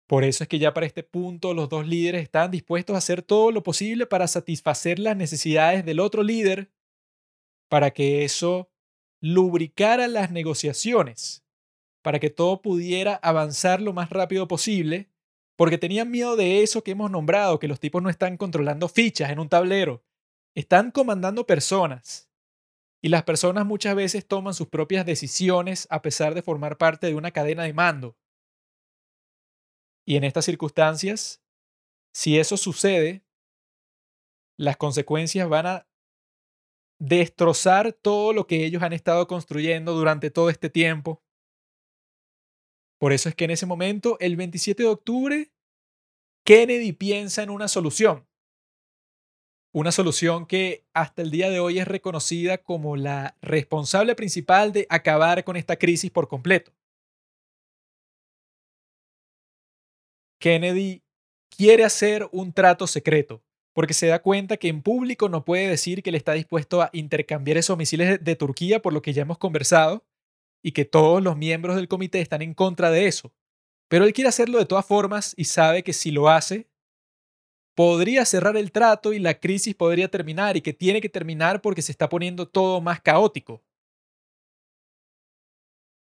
Por 0.07 0.23
eso 0.23 0.43
es 0.43 0.47
que 0.47 0.59
ya 0.59 0.73
para 0.73 0.85
este 0.85 1.03
punto 1.03 1.53
los 1.53 1.69
dos 1.69 1.85
líderes 1.85 2.23
estaban 2.23 2.49
dispuestos 2.49 2.95
a 2.95 2.99
hacer 2.99 3.21
todo 3.21 3.51
lo 3.51 3.61
posible 3.61 4.05
para 4.05 4.27
satisfacer 4.27 4.99
las 4.99 5.17
necesidades 5.17 5.85
del 5.85 5.99
otro 5.99 6.23
líder, 6.23 6.71
para 7.69 7.91
que 7.91 8.23
eso 8.23 8.69
lubricara 9.19 10.07
las 10.07 10.31
negociaciones 10.31 11.43
para 12.07 12.19
que 12.21 12.29
todo 12.29 12.61
pudiera 12.61 13.15
avanzar 13.15 13.81
lo 13.81 13.91
más 13.91 14.09
rápido 14.09 14.47
posible, 14.47 15.09
porque 15.57 15.77
tenían 15.77 16.09
miedo 16.09 16.37
de 16.37 16.63
eso 16.63 16.81
que 16.81 16.91
hemos 16.91 17.11
nombrado, 17.11 17.59
que 17.59 17.67
los 17.67 17.81
tipos 17.81 18.01
no 18.01 18.09
están 18.09 18.37
controlando 18.37 18.87
fichas 18.87 19.29
en 19.29 19.39
un 19.39 19.49
tablero, 19.49 20.05
están 20.55 20.91
comandando 20.91 21.45
personas. 21.45 22.29
Y 23.01 23.09
las 23.09 23.23
personas 23.23 23.65
muchas 23.65 23.93
veces 23.93 24.25
toman 24.25 24.53
sus 24.53 24.67
propias 24.69 25.05
decisiones 25.05 25.85
a 25.89 26.01
pesar 26.01 26.33
de 26.33 26.41
formar 26.41 26.77
parte 26.77 27.07
de 27.07 27.15
una 27.15 27.31
cadena 27.31 27.63
de 27.63 27.73
mando. 27.73 28.15
Y 30.07 30.15
en 30.15 30.23
estas 30.23 30.45
circunstancias, 30.45 31.43
si 32.13 32.39
eso 32.39 32.57
sucede, 32.57 33.23
las 34.57 34.77
consecuencias 34.77 35.47
van 35.49 35.67
a 35.67 35.87
destrozar 36.99 37.93
todo 37.93 38.33
lo 38.33 38.47
que 38.47 38.65
ellos 38.65 38.81
han 38.81 38.93
estado 38.93 39.27
construyendo 39.27 39.93
durante 39.93 40.31
todo 40.31 40.49
este 40.49 40.69
tiempo 40.69 41.21
por 42.99 43.13
eso 43.13 43.29
es 43.29 43.35
que 43.35 43.45
en 43.45 43.51
ese 43.51 43.65
momento, 43.65 44.17
el 44.19 44.35
27 44.35 44.83
de 44.83 44.89
octubre, 44.89 45.51
Kennedy 46.45 46.93
piensa 46.93 47.43
en 47.43 47.49
una 47.49 47.67
solución. 47.67 48.27
Una 49.73 49.91
solución 49.91 50.47
que 50.47 50.85
hasta 50.93 51.21
el 51.21 51.29
día 51.29 51.49
de 51.49 51.59
hoy 51.59 51.77
es 51.77 51.87
reconocida 51.87 52.57
como 52.57 52.95
la 52.95 53.37
responsable 53.41 54.15
principal 54.15 54.71
de 54.71 54.87
acabar 54.89 55.43
con 55.43 55.57
esta 55.57 55.77
crisis 55.77 56.09
por 56.09 56.27
completo. 56.27 56.71
Kennedy 60.47 61.03
quiere 61.49 61.83
hacer 61.83 62.29
un 62.31 62.53
trato 62.53 62.87
secreto 62.87 63.43
porque 63.73 63.93
se 63.93 64.07
da 64.07 64.21
cuenta 64.21 64.55
que 64.55 64.69
en 64.69 64.81
público 64.81 65.27
no 65.27 65.43
puede 65.43 65.67
decir 65.67 66.01
que 66.01 66.11
le 66.11 66.17
está 66.17 66.31
dispuesto 66.31 66.81
a 66.81 66.89
intercambiar 66.93 67.57
esos 67.57 67.77
misiles 67.77 68.23
de, 68.23 68.35
Turquía, 68.37 68.81
por 68.81 68.93
lo 68.93 69.01
que 69.01 69.11
ya 69.11 69.23
hemos 69.23 69.37
conversado, 69.37 70.05
y 70.63 70.71
que 70.71 70.85
todos 70.85 71.21
los 71.21 71.35
miembros 71.35 71.75
del 71.75 71.89
comité 71.89 72.21
están 72.21 72.41
en 72.41 72.53
contra 72.53 72.91
de 72.91 73.07
eso. 73.07 73.33
Pero 73.89 74.05
él 74.05 74.13
quiere 74.13 74.29
hacerlo 74.29 74.57
de 74.57 74.65
todas 74.65 74.85
formas 74.85 75.33
y 75.35 75.43
sabe 75.43 75.83
que 75.83 75.91
si 75.91 76.11
lo 76.11 76.29
hace, 76.29 76.69
podría 77.75 78.23
cerrar 78.23 78.55
el 78.55 78.71
trato 78.71 79.11
y 79.11 79.19
la 79.19 79.39
crisis 79.39 79.75
podría 79.75 80.07
terminar 80.07 80.55
y 80.55 80.61
que 80.61 80.73
tiene 80.73 81.01
que 81.01 81.09
terminar 81.09 81.61
porque 81.61 81.81
se 81.81 81.91
está 81.91 82.07
poniendo 82.07 82.47
todo 82.47 82.79
más 82.79 83.01
caótico. 83.01 83.61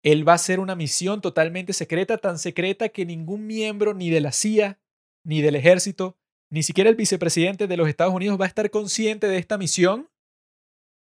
Él 0.04 0.28
va 0.28 0.32
a 0.32 0.34
hacer 0.36 0.60
una 0.60 0.76
misión 0.76 1.22
totalmente 1.22 1.72
secreta, 1.72 2.18
tan 2.18 2.38
secreta 2.38 2.90
que 2.90 3.06
ningún 3.06 3.46
miembro 3.46 3.94
ni 3.94 4.10
de 4.10 4.20
la 4.20 4.32
CIA, 4.32 4.78
ni 5.24 5.40
del 5.40 5.56
ejército, 5.56 6.18
ni 6.50 6.62
siquiera 6.62 6.90
el 6.90 6.96
vicepresidente 6.96 7.66
de 7.66 7.76
los 7.78 7.88
Estados 7.88 8.14
Unidos 8.14 8.38
va 8.38 8.44
a 8.44 8.48
estar 8.48 8.70
consciente 8.70 9.28
de 9.28 9.38
esta 9.38 9.56
misión 9.56 10.10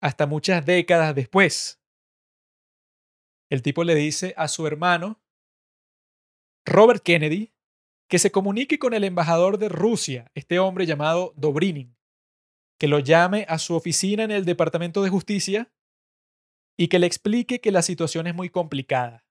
hasta 0.01 0.25
muchas 0.25 0.65
décadas 0.65 1.13
después. 1.13 1.81
El 3.51 3.61
tipo 3.61 3.83
le 3.83 3.93
dice 3.93 4.33
a 4.37 4.47
su 4.47 4.65
hermano 4.65 5.21
Robert 6.65 7.03
Kennedy 7.03 7.53
que 8.09 8.19
se 8.19 8.31
comunique 8.31 8.79
con 8.79 8.93
el 8.93 9.03
embajador 9.03 9.57
de 9.57 9.67
Rusia, 9.67 10.31
este 10.33 10.59
hombre 10.59 10.85
llamado 10.85 11.33
Dobrinin, 11.35 11.97
que 12.79 12.87
lo 12.87 12.99
llame 12.99 13.45
a 13.49 13.59
su 13.59 13.75
oficina 13.75 14.23
en 14.23 14.31
el 14.31 14.45
Departamento 14.45 15.03
de 15.03 15.09
Justicia 15.09 15.73
y 16.77 16.87
que 16.87 16.99
le 16.99 17.07
explique 17.07 17.61
que 17.61 17.71
la 17.71 17.81
situación 17.81 18.27
es 18.27 18.35
muy 18.35 18.49
complicada. 18.49 19.25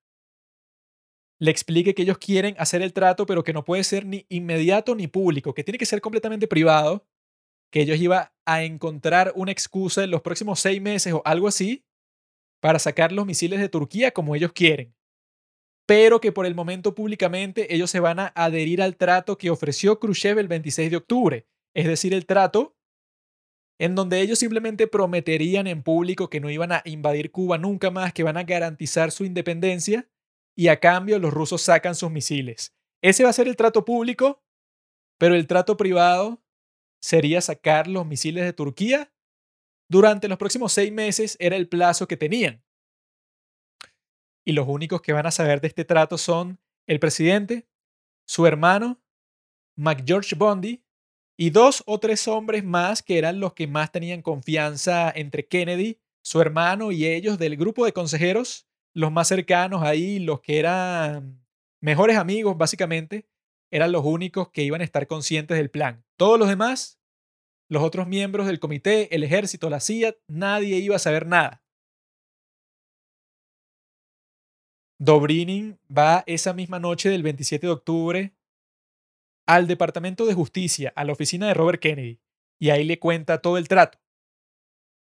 Le 1.41 1.51
explique 1.51 1.95
que 1.95 2.03
ellos 2.03 2.19
quieren 2.19 2.55
hacer 2.59 2.83
el 2.83 2.93
trato, 2.93 3.27
pero 3.27 3.43
que 3.43 3.53
no 3.53 3.65
puede 3.65 3.83
ser 3.83 4.07
ni 4.07 4.27
inmediato 4.29 4.95
ni 4.95 5.09
público, 5.09 5.55
que 5.55 5.65
tiene 5.65 5.79
que 5.79 5.87
ser 5.87 6.01
completamente 6.01 6.47
privado, 6.47 7.05
que 7.73 7.81
ellos 7.81 7.99
iban 7.99 8.29
a 8.45 8.63
encontrar 8.63 9.33
una 9.35 9.51
excusa 9.51 10.05
en 10.05 10.11
los 10.11 10.23
próximos 10.23 10.61
seis 10.61 10.81
meses 10.81 11.13
o 11.13 11.23
algo 11.25 11.49
así 11.49 11.85
para 12.61 12.79
sacar 12.79 13.11
los 13.11 13.27
misiles 13.27 13.59
de 13.59 13.69
Turquía 13.69 14.13
como 14.13 14.37
ellos 14.37 14.53
quieren, 14.53 14.95
pero 15.87 16.21
que 16.21 16.31
por 16.31 16.47
el 16.47 16.55
momento 16.55 16.95
públicamente 16.95 17.75
ellos 17.75 17.91
se 17.91 17.99
van 17.99 18.21
a 18.21 18.33
adherir 18.37 18.81
al 18.81 18.97
trato 18.97 19.37
que 19.37 19.51
ofreció 19.51 19.99
Khrushchev 19.99 20.39
el 20.39 20.49
26 20.49 20.91
de 20.91 20.97
octubre, 20.97 21.47
es 21.75 21.87
decir, 21.87 22.15
el 22.15 22.27
trato 22.27 22.77
en 23.83 23.97
donde 23.97 24.21
ellos 24.21 24.39
simplemente 24.39 24.87
prometerían 24.87 25.67
en 25.67 25.83
público 25.83 26.31
que 26.31 26.39
no 26.39 26.49
iban 26.51 26.71
a 26.71 26.83
invadir 26.85 27.33
Cuba 27.33 27.59
nunca 27.59 27.91
más, 27.91 28.13
que 28.13 28.23
van 28.23 28.37
a 28.37 28.45
garantizar 28.45 29.11
su 29.11 29.25
independencia 29.25 30.09
y 30.57 30.69
a 30.69 30.79
cambio 30.79 31.19
los 31.19 31.35
rusos 31.35 31.63
sacan 31.63 31.97
sus 31.97 32.09
misiles. 32.09 32.77
Ese 33.03 33.25
va 33.25 33.31
a 33.31 33.33
ser 33.33 33.49
el 33.49 33.57
trato 33.57 33.85
público, 33.85 34.41
pero 35.19 35.35
el 35.35 35.49
trato 35.49 35.77
privado 35.77 36.41
sería 37.03 37.41
sacar 37.41 37.89
los 37.89 38.07
misiles 38.07 38.45
de 38.45 38.53
Turquía 38.53 39.13
durante 39.91 40.29
los 40.29 40.39
próximos 40.39 40.73
seis 40.73 40.93
meses 40.93 41.37
era 41.41 41.57
el 41.57 41.69
plazo 41.69 42.07
que 42.07 42.17
tenían. 42.17 42.63
Y 44.47 44.53
los 44.53 44.69
únicos 44.69 45.03
que 45.03 45.13
van 45.13 45.27
a 45.27 45.33
saber 45.33 45.61
de 45.61 45.67
este 45.67 45.85
trato 45.85 46.19
son 46.19 46.61
el 46.87 47.01
presidente, 47.01 47.67
su 48.29 48.47
hermano, 48.47 49.03
McGeorge 49.75 50.37
Bondi 50.37 50.85
y 51.43 51.51
dos 51.51 51.83
o 51.87 51.99
tres 51.99 52.29
hombres 52.29 52.63
más 52.63 53.03
que 53.03 53.19
eran 53.19 53.41
los 53.41 53.53
que 53.55 53.67
más 53.67 53.91
tenían 53.91 54.23
confianza 54.23 55.11
entre 55.13 55.45
Kennedy, 55.49 55.99
su 56.23 56.41
hermano 56.41 56.93
y 56.93 57.05
ellos 57.05 57.37
del 57.37 57.57
grupo 57.57 57.85
de 57.85 57.93
consejeros, 57.93 58.69
los 58.95 59.11
más 59.11 59.27
cercanos 59.27 59.83
ahí, 59.83 60.21
los 60.21 60.41
que 60.41 60.61
eran 60.61 61.45
mejores 61.81 62.17
amigos 62.17 62.57
básicamente, 62.57 63.27
eran 63.73 63.91
los 63.91 64.05
únicos 64.05 64.51
que 64.51 64.63
iban 64.63 64.83
a 64.83 64.85
estar 64.85 65.09
conscientes 65.09 65.57
del 65.57 65.69
plan. 65.69 66.05
Todos 66.17 66.39
los 66.39 66.49
demás 66.49 67.01
los 67.69 67.83
otros 67.83 68.07
miembros 68.07 68.47
del 68.47 68.61
comité, 68.61 69.13
el 69.13 69.25
ejército, 69.25 69.69
la 69.69 69.81
CIA, 69.81 70.15
nadie 70.29 70.77
iba 70.77 70.95
a 70.95 71.01
saber 71.01 71.27
nada. 71.27 71.65
Dobrinin 75.01 75.77
va 75.91 76.23
esa 76.29 76.53
misma 76.53 76.79
noche 76.79 77.09
del 77.09 77.25
27 77.25 77.67
de 77.67 77.73
octubre 77.73 78.33
al 79.47 79.67
Departamento 79.67 80.27
de 80.27 80.35
Justicia, 80.35 80.93
a 80.97 81.05
la 81.05 81.13
oficina 81.13 81.49
de 81.49 81.55
Robert 81.55 81.81
Kennedy, 81.81 82.21
y 82.61 82.71
ahí 82.71 82.85
le 82.85 82.99
cuenta 82.99 83.43
todo 83.43 83.59
el 83.59 83.69
trato. 83.69 83.99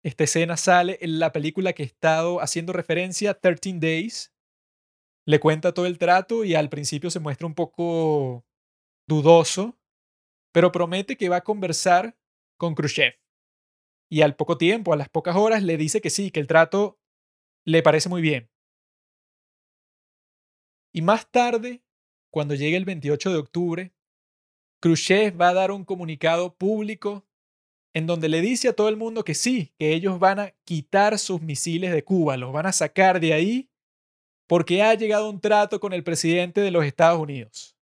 Esta 0.03 0.25
escena 0.25 0.57
sale 0.57 0.97
en 1.01 1.19
la 1.19 1.31
película 1.31 1.73
que 1.73 1.83
he 1.83 1.85
estado 1.85 2.41
haciendo 2.41 2.73
referencia, 2.73 3.33
13 3.35 3.79
Days. 3.79 4.33
Le 5.25 5.39
cuenta 5.39 5.73
todo 5.73 5.85
el 5.85 5.97
trato 5.97 6.43
y 6.43 6.55
al 6.55 6.69
principio 6.69 7.09
se 7.09 7.21
muestra 7.21 7.47
un 7.47 7.55
poco 7.55 8.45
dudoso, 9.07 9.79
pero 10.51 10.73
promete 10.73 11.15
que 11.15 11.29
va 11.29 11.37
a 11.37 11.43
conversar 11.43 12.17
con 12.57 12.75
Khrushchev. 12.75 13.13
Y 14.09 14.21
al 14.21 14.35
poco 14.35 14.57
tiempo, 14.57 14.91
a 14.91 14.97
las 14.97 15.09
pocas 15.09 15.35
horas, 15.37 15.63
le 15.63 15.77
dice 15.77 16.01
que 16.01 16.09
sí, 16.09 16.31
que 16.31 16.41
el 16.41 16.47
trato 16.47 16.99
le 17.65 17.81
parece 17.81 18.09
muy 18.09 18.21
bien. 18.21 18.51
Y 20.93 21.01
más 21.01 21.31
tarde, 21.31 21.81
cuando 22.29 22.55
llegue 22.55 22.77
el 22.77 22.85
28 22.85 23.31
de 23.31 23.37
octubre, 23.37 23.93
Khrushchev 24.83 25.39
va 25.39 25.47
a 25.47 25.53
dar 25.53 25.71
un 25.71 25.85
comunicado 25.85 26.55
público 26.55 27.25
en 27.93 28.05
donde 28.05 28.27
le 28.27 28.41
dice 28.41 28.67
a 28.67 28.73
todo 28.73 28.89
el 28.89 28.97
mundo 28.97 29.23
que 29.23 29.33
sí, 29.33 29.71
que 29.79 29.93
ellos 29.93 30.19
van 30.19 30.41
a 30.41 30.49
quitar 30.65 31.17
sus 31.19 31.41
misiles 31.41 31.93
de 31.93 32.03
Cuba, 32.03 32.35
los 32.35 32.51
van 32.51 32.65
a 32.65 32.73
sacar 32.73 33.21
de 33.21 33.31
ahí 33.31 33.69
porque 34.45 34.81
ha 34.81 34.93
llegado 34.93 35.29
un 35.29 35.39
trato 35.39 35.79
con 35.79 35.93
el 35.93 36.03
presidente 36.03 36.59
de 36.59 36.69
los 36.69 36.83
Estados 36.83 37.21
Unidos. 37.21 37.77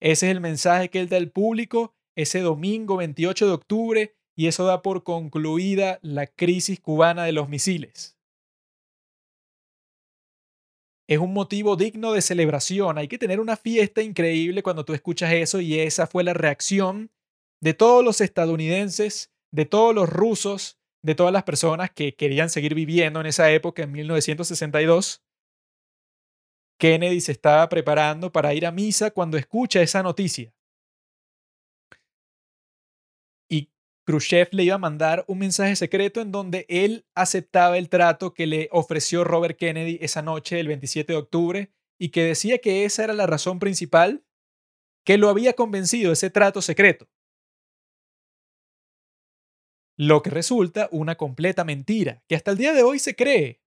Ese 0.00 0.26
es 0.26 0.32
el 0.32 0.40
mensaje 0.40 0.90
que 0.90 0.98
él 0.98 1.08
da 1.08 1.18
al 1.18 1.30
público 1.30 1.94
ese 2.16 2.40
domingo 2.40 2.96
28 2.96 3.46
de 3.46 3.52
octubre 3.52 4.16
y 4.34 4.48
eso 4.48 4.64
da 4.64 4.82
por 4.82 5.04
concluida 5.04 6.00
la 6.02 6.26
crisis 6.26 6.80
cubana 6.80 7.26
de 7.26 7.32
los 7.32 7.48
misiles. 7.48 8.17
Es 11.08 11.18
un 11.18 11.32
motivo 11.32 11.74
digno 11.76 12.12
de 12.12 12.20
celebración. 12.20 12.98
Hay 12.98 13.08
que 13.08 13.16
tener 13.16 13.40
una 13.40 13.56
fiesta 13.56 14.02
increíble 14.02 14.62
cuando 14.62 14.84
tú 14.84 14.92
escuchas 14.92 15.32
eso 15.32 15.58
y 15.60 15.78
esa 15.78 16.06
fue 16.06 16.22
la 16.22 16.34
reacción 16.34 17.10
de 17.62 17.72
todos 17.72 18.04
los 18.04 18.20
estadounidenses, 18.20 19.32
de 19.50 19.64
todos 19.64 19.94
los 19.94 20.06
rusos, 20.06 20.78
de 21.02 21.14
todas 21.14 21.32
las 21.32 21.44
personas 21.44 21.90
que 21.90 22.14
querían 22.14 22.50
seguir 22.50 22.74
viviendo 22.74 23.20
en 23.20 23.26
esa 23.26 23.50
época, 23.50 23.82
en 23.82 23.92
1962. 23.92 25.22
Kennedy 26.78 27.22
se 27.22 27.32
estaba 27.32 27.66
preparando 27.70 28.30
para 28.30 28.52
ir 28.52 28.66
a 28.66 28.70
misa 28.70 29.10
cuando 29.10 29.38
escucha 29.38 29.80
esa 29.80 30.02
noticia. 30.02 30.52
Khrushchev 34.08 34.48
le 34.52 34.64
iba 34.64 34.76
a 34.76 34.78
mandar 34.78 35.26
un 35.28 35.38
mensaje 35.38 35.76
secreto 35.76 36.22
en 36.22 36.32
donde 36.32 36.64
él 36.70 37.04
aceptaba 37.14 37.76
el 37.76 37.90
trato 37.90 38.32
que 38.32 38.46
le 38.46 38.70
ofreció 38.72 39.22
Robert 39.22 39.58
Kennedy 39.58 39.98
esa 40.00 40.22
noche 40.22 40.56
del 40.56 40.68
27 40.68 41.12
de 41.12 41.18
octubre 41.18 41.72
y 42.00 42.08
que 42.08 42.22
decía 42.22 42.56
que 42.56 42.86
esa 42.86 43.04
era 43.04 43.12
la 43.12 43.26
razón 43.26 43.58
principal 43.58 44.24
que 45.04 45.18
lo 45.18 45.28
había 45.28 45.52
convencido 45.52 46.10
ese 46.10 46.30
trato 46.30 46.62
secreto. 46.62 47.06
Lo 49.98 50.22
que 50.22 50.30
resulta 50.30 50.88
una 50.90 51.16
completa 51.16 51.64
mentira, 51.64 52.22
que 52.26 52.34
hasta 52.34 52.52
el 52.52 52.56
día 52.56 52.72
de 52.72 52.84
hoy 52.84 52.98
se 53.00 53.14
cree. 53.14 53.60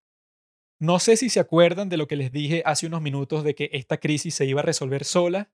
No 0.80 0.98
sé 0.98 1.18
si 1.18 1.30
se 1.30 1.40
acuerdan 1.40 1.88
de 1.88 1.98
lo 1.98 2.08
que 2.08 2.16
les 2.16 2.32
dije 2.32 2.64
hace 2.66 2.88
unos 2.88 3.04
minutos 3.04 3.44
de 3.44 3.54
que 3.54 3.70
esta 3.74 4.00
crisis 4.00 4.34
se 4.34 4.48
iba 4.48 4.62
a 4.62 4.64
resolver 4.66 5.04
sola 5.04 5.52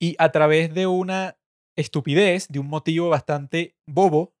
y 0.00 0.16
a 0.18 0.32
través 0.32 0.72
de 0.72 0.86
una 0.86 1.38
estupidez, 1.78 2.48
de 2.48 2.58
un 2.58 2.66
motivo 2.66 3.08
bastante 3.08 3.76
bobo, 3.86 4.34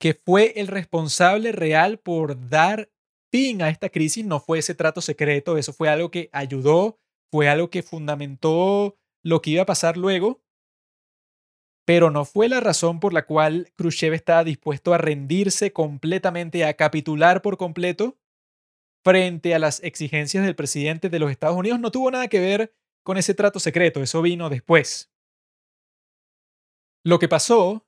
que 0.00 0.14
fue 0.14 0.54
el 0.56 0.66
responsable 0.66 1.52
real 1.52 1.98
por 1.98 2.48
dar 2.48 2.90
fin 3.30 3.62
a 3.62 3.68
esta 3.68 3.88
crisis, 3.88 4.24
no 4.24 4.40
fue 4.40 4.58
ese 4.58 4.74
trato 4.74 5.00
secreto, 5.00 5.56
eso 5.56 5.72
fue 5.72 5.88
algo 5.88 6.10
que 6.10 6.30
ayudó, 6.32 6.98
fue 7.30 7.48
algo 7.48 7.70
que 7.70 7.82
fundamentó 7.82 8.96
lo 9.22 9.42
que 9.42 9.50
iba 9.50 9.62
a 9.62 9.66
pasar 9.66 9.96
luego, 9.96 10.42
pero 11.86 12.10
no 12.10 12.24
fue 12.24 12.48
la 12.48 12.60
razón 12.60 13.00
por 13.00 13.12
la 13.12 13.26
cual 13.26 13.72
Khrushchev 13.76 14.14
estaba 14.14 14.44
dispuesto 14.44 14.94
a 14.94 14.98
rendirse 14.98 15.72
completamente, 15.72 16.64
a 16.64 16.74
capitular 16.74 17.42
por 17.42 17.56
completo 17.56 18.18
frente 19.04 19.54
a 19.54 19.58
las 19.58 19.82
exigencias 19.82 20.44
del 20.44 20.56
presidente 20.56 21.10
de 21.10 21.18
los 21.18 21.30
Estados 21.30 21.58
Unidos. 21.58 21.78
No 21.78 21.90
tuvo 21.90 22.10
nada 22.10 22.28
que 22.28 22.40
ver 22.40 22.74
con 23.04 23.18
ese 23.18 23.34
trato 23.34 23.60
secreto, 23.60 24.02
eso 24.02 24.22
vino 24.22 24.48
después. 24.48 25.13
Lo 27.06 27.18
que 27.18 27.28
pasó 27.28 27.86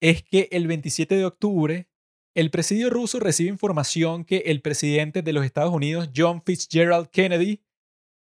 es 0.00 0.22
que 0.22 0.48
el 0.52 0.68
27 0.68 1.16
de 1.16 1.24
octubre, 1.24 1.88
el 2.36 2.52
presidio 2.52 2.90
ruso 2.90 3.18
recibe 3.18 3.50
información 3.50 4.24
que 4.24 4.38
el 4.46 4.62
presidente 4.62 5.22
de 5.22 5.32
los 5.32 5.44
Estados 5.44 5.74
Unidos, 5.74 6.10
John 6.14 6.42
Fitzgerald 6.44 7.08
Kennedy, 7.08 7.60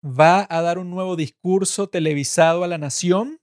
va 0.05 0.45
a 0.47 0.61
dar 0.61 0.77
un 0.77 0.91
nuevo 0.91 1.15
discurso 1.15 1.89
televisado 1.89 2.63
a 2.63 2.67
la 2.67 2.77
nación, 2.77 3.41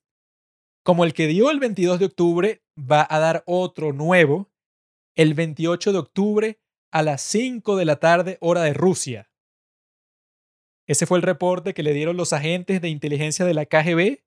como 0.84 1.04
el 1.04 1.14
que 1.14 1.26
dio 1.26 1.50
el 1.50 1.58
22 1.58 1.98
de 1.98 2.06
octubre, 2.06 2.62
va 2.78 3.04
a 3.10 3.18
dar 3.18 3.42
otro 3.46 3.92
nuevo 3.92 4.52
el 5.16 5.34
28 5.34 5.92
de 5.92 5.98
octubre 5.98 6.60
a 6.92 7.02
las 7.02 7.22
5 7.22 7.76
de 7.76 7.84
la 7.84 7.96
tarde 7.96 8.38
hora 8.40 8.62
de 8.62 8.72
Rusia. 8.72 9.32
Ese 10.86 11.06
fue 11.06 11.18
el 11.18 11.22
reporte 11.22 11.74
que 11.74 11.82
le 11.82 11.92
dieron 11.92 12.16
los 12.16 12.32
agentes 12.32 12.80
de 12.80 12.88
inteligencia 12.88 13.44
de 13.44 13.54
la 13.54 13.66
KGB 13.66 14.22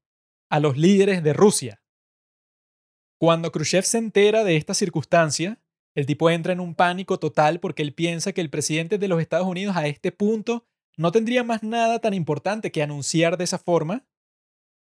a 0.49 0.59
los 0.59 0.77
líderes 0.77 1.23
de 1.23 1.31
Rusia. 1.31 1.81
Cuando 3.19 3.51
Khrushchev 3.51 3.83
se 3.83 3.97
entera 3.97 4.43
de 4.43 4.57
esta 4.57 4.75
circunstancia, 4.75 5.59
el 5.95 6.05
tipo 6.05 6.29
entra 6.29 6.53
en 6.53 6.59
un 6.59 6.75
pánico 6.75 7.17
total 7.17 7.59
porque 7.59 7.81
él 7.81 7.93
piensa 7.93 8.31
que 8.31 8.41
el 8.41 8.51
presidente 8.51 8.99
de 8.99 9.07
los 9.07 9.19
Estados 9.19 9.47
Unidos 9.47 9.75
a 9.75 9.87
este 9.87 10.11
punto 10.11 10.67
no 10.97 11.11
tendría 11.11 11.43
más 11.43 11.63
nada 11.63 11.99
tan 11.99 12.13
importante 12.13 12.71
que 12.71 12.83
anunciar 12.83 13.37
de 13.37 13.43
esa 13.43 13.57
forma, 13.57 14.05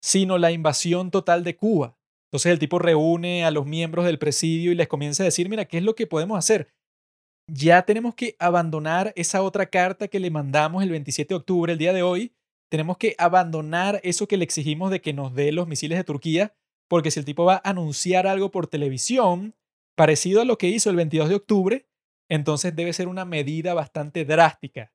sino 0.04 0.38
la 0.38 0.52
invasión 0.52 1.10
total 1.10 1.44
de 1.44 1.56
Cuba. 1.56 1.98
Entonces 2.28 2.52
el 2.52 2.60
tipo 2.60 2.78
reúne 2.78 3.44
a 3.44 3.52
los 3.52 3.66
miembros 3.66 4.06
del 4.06 4.20
presidio 4.20 4.72
y 4.72 4.76
les 4.76 4.88
comienza 4.88 5.24
a 5.24 5.26
decir, 5.26 5.50
mira, 5.50 5.66
¿qué 5.66 5.80
es 5.80 5.84
lo 5.84 5.96
que 5.96 6.06
podemos 6.06 6.38
hacer? 6.38 6.72
Ya 7.48 7.82
tenemos 7.82 8.14
que 8.14 8.36
abandonar 8.38 9.14
esa 9.16 9.42
otra 9.42 9.66
carta 9.66 10.08
que 10.08 10.20
le 10.20 10.30
mandamos 10.30 10.84
el 10.84 10.92
27 10.92 11.34
de 11.34 11.38
octubre, 11.38 11.74
el 11.74 11.80
día 11.80 11.94
de 11.94 12.04
hoy. 12.04 12.34
Tenemos 12.70 12.98
que 12.98 13.16
abandonar 13.18 14.00
eso 14.04 14.28
que 14.28 14.38
le 14.38 14.44
exigimos 14.44 14.92
de 14.92 15.02
que 15.02 15.14
nos 15.14 15.34
dé 15.34 15.52
los 15.52 15.68
misiles 15.68 15.98
de 15.98 16.04
Turquía 16.04 16.56
porque 16.92 17.10
si 17.10 17.22
el 17.22 17.26
tipo 17.26 17.46
va 17.46 17.62
a 17.64 17.70
anunciar 17.70 18.28
algo 18.28 18.52
por 18.52 18.68
televisión 18.68 19.56
parecido 19.96 20.42
a 20.42 20.46
lo 20.46 20.58
que 20.58 20.68
hizo 20.68 20.90
el 20.90 20.98
22 20.98 21.30
de 21.30 21.36
octubre, 21.36 21.88
entonces 22.28 22.76
debe 22.76 22.92
ser 22.92 23.08
una 23.08 23.24
medida 23.24 23.74
bastante 23.74 24.26
drástica. 24.26 24.92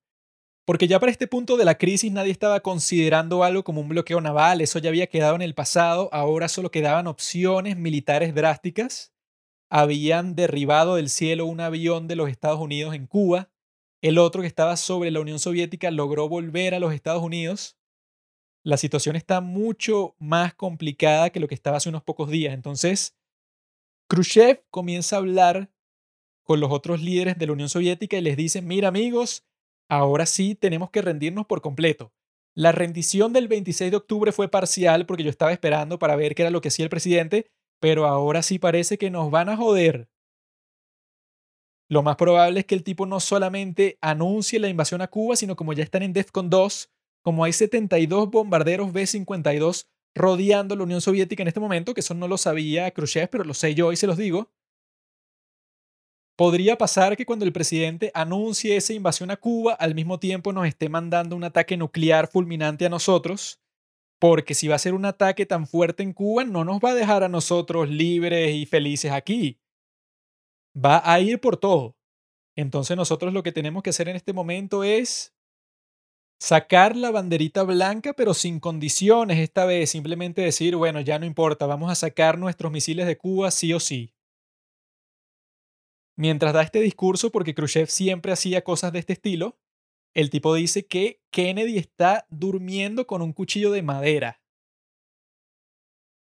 porque 0.67 0.89
ya 0.89 1.01
para 1.01 1.11
este 1.11 1.27
punto 1.27 1.57
de 1.57 1.65
la 1.65 1.79
crisis 1.79 2.13
nadie 2.13 2.33
estaba 2.33 2.61
considerando 2.61 3.45
algo 3.45 3.65
como 3.65 3.81
un 3.81 3.89
bloqueo 3.89 4.21
naval, 4.21 4.61
eso 4.61 4.79
ya 4.79 4.91
había 4.91 5.07
quedado 5.07 5.37
en 5.37 5.41
el 5.41 5.55
pasado, 5.55 6.11
ahora 6.13 6.49
solo 6.49 6.71
quedaban 6.71 7.07
opciones 7.07 7.79
militares 7.79 8.35
drásticas. 8.35 9.15
Habían 9.71 10.35
derribado 10.35 10.97
del 10.97 11.09
cielo 11.09 11.47
un 11.47 11.61
avión 11.61 12.09
de 12.09 12.17
los 12.17 12.29
Estados 12.29 12.61
Unidos 12.61 12.95
en 12.95 13.07
Cuba, 13.07 13.49
el 14.03 14.19
otro 14.19 14.43
que 14.43 14.49
estaba 14.49 14.77
sobre 14.77 15.11
la 15.11 15.21
Unión 15.21 15.39
Soviética 15.39 15.91
logró 15.91 16.29
volver 16.29 16.75
a 16.75 16.79
los 16.79 16.93
Estados 16.93 17.23
Unidos. 17.23 17.76
La 18.67 18.77
situación 18.77 19.15
está 19.15 19.41
mucho 19.41 20.17
más 20.19 20.53
complicada 20.53 21.31
que 21.31 21.39
lo 21.39 21.47
que 21.47 21.55
estaba 21.55 21.77
hace 21.77 21.89
unos 21.89 22.03
pocos 22.03 22.29
días. 22.29 22.53
Entonces, 22.53 23.17
Khrushchev 24.09 24.65
comienza 24.71 25.15
a 25.15 25.19
hablar 25.21 25.71
con 26.43 26.59
los 26.59 26.73
otros 26.73 27.01
líderes 27.01 27.39
de 27.39 27.47
la 27.47 27.53
Unión 27.53 27.69
Soviética 27.69 28.19
y 28.19 28.23
les 28.23 28.37
dice, 28.37 28.63
mira 28.63 28.89
amigos, 28.89 29.47
ahora 29.89 30.27
sí 30.27 30.57
tenemos 30.57 30.91
que 30.91 31.01
rendirnos 31.01 31.47
por 31.47 31.61
completo. 31.61 32.13
La 32.57 32.73
rendición 32.73 33.33
del 33.33 33.47
26 33.47 33.93
de 33.93 33.99
octubre 33.99 34.33
fue 34.33 34.49
parcial 34.49 35.07
porque 35.07 35.23
yo 35.23 35.31
estaba 35.31 35.53
esperando 35.53 36.01
para 36.01 36.17
ver 36.17 36.35
qué 36.35 36.43
era 36.43 36.51
lo 36.51 36.61
que 36.61 36.67
hacía 36.67 36.87
el 36.87 36.91
presidente, 36.91 37.53
pero 37.79 38.05
ahora 38.05 38.43
sí 38.43 38.59
parece 38.59 38.99
que 38.99 39.11
nos 39.11 39.31
van 39.31 39.49
a 39.49 39.57
joder. 39.57 40.09
Lo 41.89 42.03
más 42.03 42.17
probable 42.17 42.59
es 42.59 42.67
que 42.67 42.75
el 42.75 42.83
tipo 42.83 43.07
no 43.07 43.21
solamente 43.21 43.97
anuncie 44.01 44.59
la 44.59 44.69
invasión 44.69 45.03
a 45.03 45.07
Cuba, 45.07 45.37
sino 45.37 45.55
como 45.55 45.73
ya 45.73 45.85
están 45.85 46.03
en 46.03 46.13
DEFCON 46.13 46.51
2, 46.51 46.91
como 47.27 47.43
hay 47.43 47.53
72 47.53 48.31
bombarderos 48.31 48.93
B-52 48.93 49.89
rodeando 50.15 50.77
la 50.77 50.85
Unión 50.85 51.01
Soviética 51.01 51.43
en 51.43 51.49
este 51.49 51.59
momento, 51.59 51.93
que 51.93 51.99
eso 51.99 52.15
no 52.15 52.29
lo 52.29 52.39
sabía 52.39 52.89
Khrushchev, 52.93 53.29
pero 53.29 53.43
lo 53.43 53.53
sé 53.53 53.75
yo 53.75 53.91
y 53.91 53.97
se 53.97 54.07
los 54.07 54.17
digo, 54.17 54.53
podría 56.37 56.79
pasar 56.79 57.17
que 57.17 57.27
cuando 57.27 57.45
el 57.45 57.53
presidente 57.53 58.13
anuncie 58.15 58.77
esa 58.77 58.93
invasión 58.93 59.33
a 59.33 59.39
Cuba, 59.39 59.73
al 59.73 59.97
mismo 59.97 60.21
tiempo 60.21 60.53
nos 60.53 60.69
esté 60.69 60.89
mandando 60.89 61.35
un 61.35 61.43
ataque 61.43 61.77
nuclear 61.77 62.29
fulminante 62.29 62.87
a 62.87 62.91
nosotros, 62.91 63.61
porque 64.21 64.55
si 64.55 64.69
va 64.69 64.77
a 64.77 64.79
ser 64.79 64.95
un 64.95 65.05
ataque 65.05 65.47
tan 65.47 65.67
fuerte 65.67 66.05
en 66.05 66.13
Cuba, 66.13 66.45
no 66.45 66.63
nos 66.63 66.79
va 66.79 66.91
a 66.91 66.95
dejar 66.95 67.25
a 67.25 67.29
nosotros 67.29 67.89
libres 67.91 68.55
y 68.55 68.67
felices 68.67 69.11
aquí 69.11 69.59
va 70.77 71.03
a 71.05 71.19
ir 71.19 71.41
por 71.41 71.57
todo. 71.57 71.97
Entonces 72.55 72.97
nosotros 72.97 73.33
lo 73.35 73.43
que 73.43 73.51
tenemos 73.51 73.83
que 73.83 73.91
hacer 73.91 74.09
en 74.09 74.15
este 74.15 74.33
momento 74.33 74.85
es 74.85 75.36
sacar 76.39 76.97
la 76.97 77.11
banderita 77.11 77.63
blanca, 77.63 78.13
pero 78.13 78.35
sin 78.35 78.61
condiciones 78.61 79.39
esta 79.39 79.65
vez, 79.65 79.91
simplemente 79.91 80.43
decir, 80.43 80.77
bueno, 80.77 81.01
ya 81.01 81.19
no 81.19 81.27
importa, 81.27 81.67
vamos 81.67 81.91
a 81.91 81.95
sacar 81.95 82.39
nuestros 82.39 82.73
misiles 82.73 83.07
de 83.07 83.17
Cuba 83.17 83.51
sí 83.51 83.73
o 83.73 83.81
sí. 83.81 84.13
Mientras 86.19 86.55
da 86.55 86.63
este 86.63 86.81
discurso, 86.81 87.31
porque 87.31 87.55
Khrushchev 87.55 87.89
siempre 87.89 88.33
hacía 88.33 88.65
cosas 88.65 88.93
de 88.93 89.01
este 89.01 89.13
estilo, 89.13 89.59
el 90.15 90.31
tipo 90.31 90.55
dice 90.55 90.87
que 90.87 91.21
Kennedy 91.31 91.77
está 91.77 92.27
durmiendo 92.31 93.07
con 93.07 93.21
un 93.21 93.35
cuchillo 93.35 93.71
de 93.71 93.83
madera. 93.83 94.41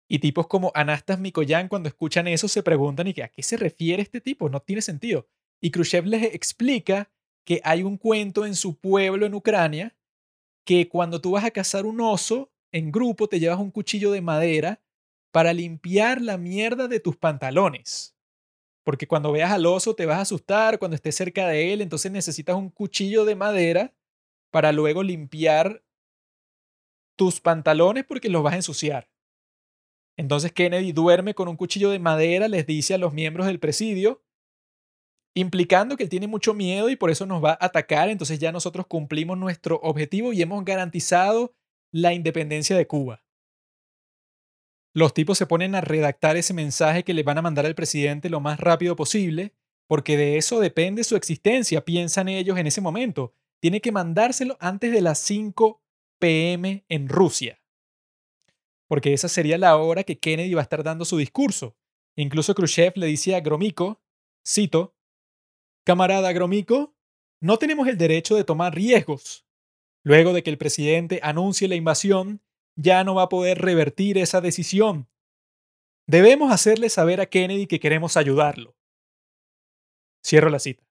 Y 0.09 0.21
tipos 0.21 0.47
como 0.47 0.71
Anastas 0.75 1.19
Mikoyan, 1.19 1.69
cuando 1.69 1.89
escuchan 1.89 2.29
eso, 2.29 2.47
se 2.47 2.63
preguntan 2.63 3.09
¿y 3.09 3.21
a 3.23 3.29
qué 3.29 3.43
se 3.43 3.57
refiere 3.57 4.03
este 4.03 4.21
tipo? 4.21 4.49
No 4.49 4.61
tiene 4.61 4.83
sentido. 4.83 5.27
Y 5.61 5.71
Khrushchev 5.71 6.07
les 6.07 6.35
explica 6.35 7.11
que 7.45 7.61
hay 7.65 7.83
un 7.83 7.97
cuento 7.97 8.47
en 8.47 8.55
su 8.55 8.77
pueblo 8.77 9.27
en 9.27 9.35
Ucrania 9.35 9.97
que 10.65 10.89
cuando 10.89 11.21
tú 11.21 11.33
vas 11.33 11.45
a 11.45 11.51
cazar 11.51 11.87
un 11.87 12.01
oso 12.01 12.51
en 12.71 12.93
grupo 12.93 13.29
te 13.29 13.41
llevas 13.41 13.59
un 13.59 13.71
cuchillo 13.71 14.13
de 14.13 14.21
madera 14.21 14.81
para 15.33 15.53
limpiar 15.53 16.21
la 16.21 16.37
mierda 16.39 16.89
de 16.89 17.01
tus 17.01 17.17
pantalones. 17.17 18.15
Porque 18.85 19.07
cuando 19.07 19.33
veas 19.33 19.53
al 19.53 19.67
oso 19.67 19.95
te 19.95 20.07
vas 20.07 20.19
a 20.19 20.23
asustar 20.23 20.79
cuando 20.79 20.95
estés 20.95 21.17
cerca 21.17 21.49
de 21.49 21.73
él, 21.73 21.81
entonces 21.81 22.11
necesitas 22.13 22.57
un 22.57 22.71
cuchillo 22.71 23.25
de 23.25 23.35
madera 23.35 23.95
para 24.51 24.73
luego 24.73 25.03
limpiar 25.03 25.83
tus 27.17 27.41
pantalones 27.41 28.05
porque 28.05 28.29
los 28.29 28.43
vas 28.43 28.55
a 28.55 28.57
ensuciar. 28.57 29.09
Entonces 30.17 30.53
Kennedy 30.53 30.93
duerme 30.93 31.35
con 31.35 31.49
un 31.49 31.57
cuchillo 31.57 31.91
de 31.91 31.99
madera, 31.99 32.49
les 32.49 32.67
dice 32.67 32.95
a 32.95 32.99
los 32.99 33.13
miembros 33.13 33.47
del 33.47 33.59
presidio, 33.59 34.23
implicando 35.35 35.97
que 35.97 36.05
él 36.05 36.09
tiene 36.09 36.27
mucho 36.27 36.55
miedo 36.55 36.91
y 36.91 36.97
por 36.97 37.11
eso 37.11 37.27
nos 37.27 37.43
va 37.43 37.53
a 37.53 37.67
atacar. 37.67 38.09
Entonces 38.09 38.39
ya 38.39 38.53
nosotros 38.53 38.87
cumplimos 38.87 39.39
nuestro 39.39 39.81
objetivo 39.83 40.33
y 40.33 40.43
hemos 40.43 40.65
garantizado 40.65 41.55
la 41.91 42.13
independencia 42.13 42.77
de 42.77 42.87
Cuba. 42.87 43.25
Los 44.95 45.15
tipos 45.15 45.39
se 45.39 45.47
ponen 45.47 45.75
a 45.75 45.81
redactar 45.81 46.37
ese 46.37 46.53
mensaje 46.53 47.03
que 47.03 47.15
le 47.15 47.23
van 47.23 47.39
a 47.39 47.43
mandar 47.43 47.65
al 47.65 47.75
presidente 47.75 48.29
lo 48.29 48.41
más 48.41 48.61
rápido 48.61 48.95
posible, 48.95 49.55
porque 49.87 50.17
de 50.17 50.37
eso 50.37 50.61
depende 50.61 51.05
su 51.05 51.17
existencia, 51.17 51.85
piensan 51.85 52.29
ellos 52.29 52.59
en 52.59 52.67
ese 52.67 52.81
momento. 52.81 53.35
Tiene 53.61 53.81
que 53.81 53.93
mandárselo 53.93 54.59
antes 54.61 54.93
de 54.93 55.01
las 55.01 55.19
5 55.19 55.83
pm 56.19 56.85
en 56.89 57.09
Rusia 57.09 57.63
porque 58.93 59.15
esa 59.15 59.27
sería 59.27 59.57
la 59.57 59.75
hora 59.79 60.05
que 60.05 60.19
Kennedy 60.19 60.53
va 60.53 60.61
a 60.61 60.65
estar 60.65 60.85
dando 60.85 61.07
su 61.07 61.17
discurso. 61.17 61.79
Incluso 62.15 62.55
Khrushchev 62.55 62.93
le 62.97 63.07
dice 63.07 63.35
a 63.35 63.41
Gromyko, 63.41 64.03
cito, 64.47 64.95
Camarada 65.85 66.33
Gromyko, 66.33 66.95
no 67.41 67.59
tenemos 67.59 67.89
el 67.89 67.99
derecho 67.99 68.37
de 68.37 68.45
tomar 68.45 68.75
riesgos. 68.75 69.47
Luego 70.05 70.33
de 70.33 70.43
que 70.43 70.51
el 70.51 70.59
presidente 70.59 71.21
anuncie 71.23 71.69
la 71.69 71.75
invasión, 71.75 72.41
ya 72.77 73.05
no 73.05 73.15
va 73.15 73.25
a 73.25 73.29
poder 73.29 73.59
revertir 73.59 74.19
esa 74.19 74.41
decisión. 74.41 75.09
Debemos 76.07 76.53
hacerle 76.53 76.89
saber 76.89 77.21
a 77.21 77.27
Kennedy 77.27 77.67
que 77.67 77.81
queremos 77.81 78.17
ayudarlo. 78.17 78.77
Cierro 80.25 80.51
la 80.51 80.59
cita. 80.59 80.85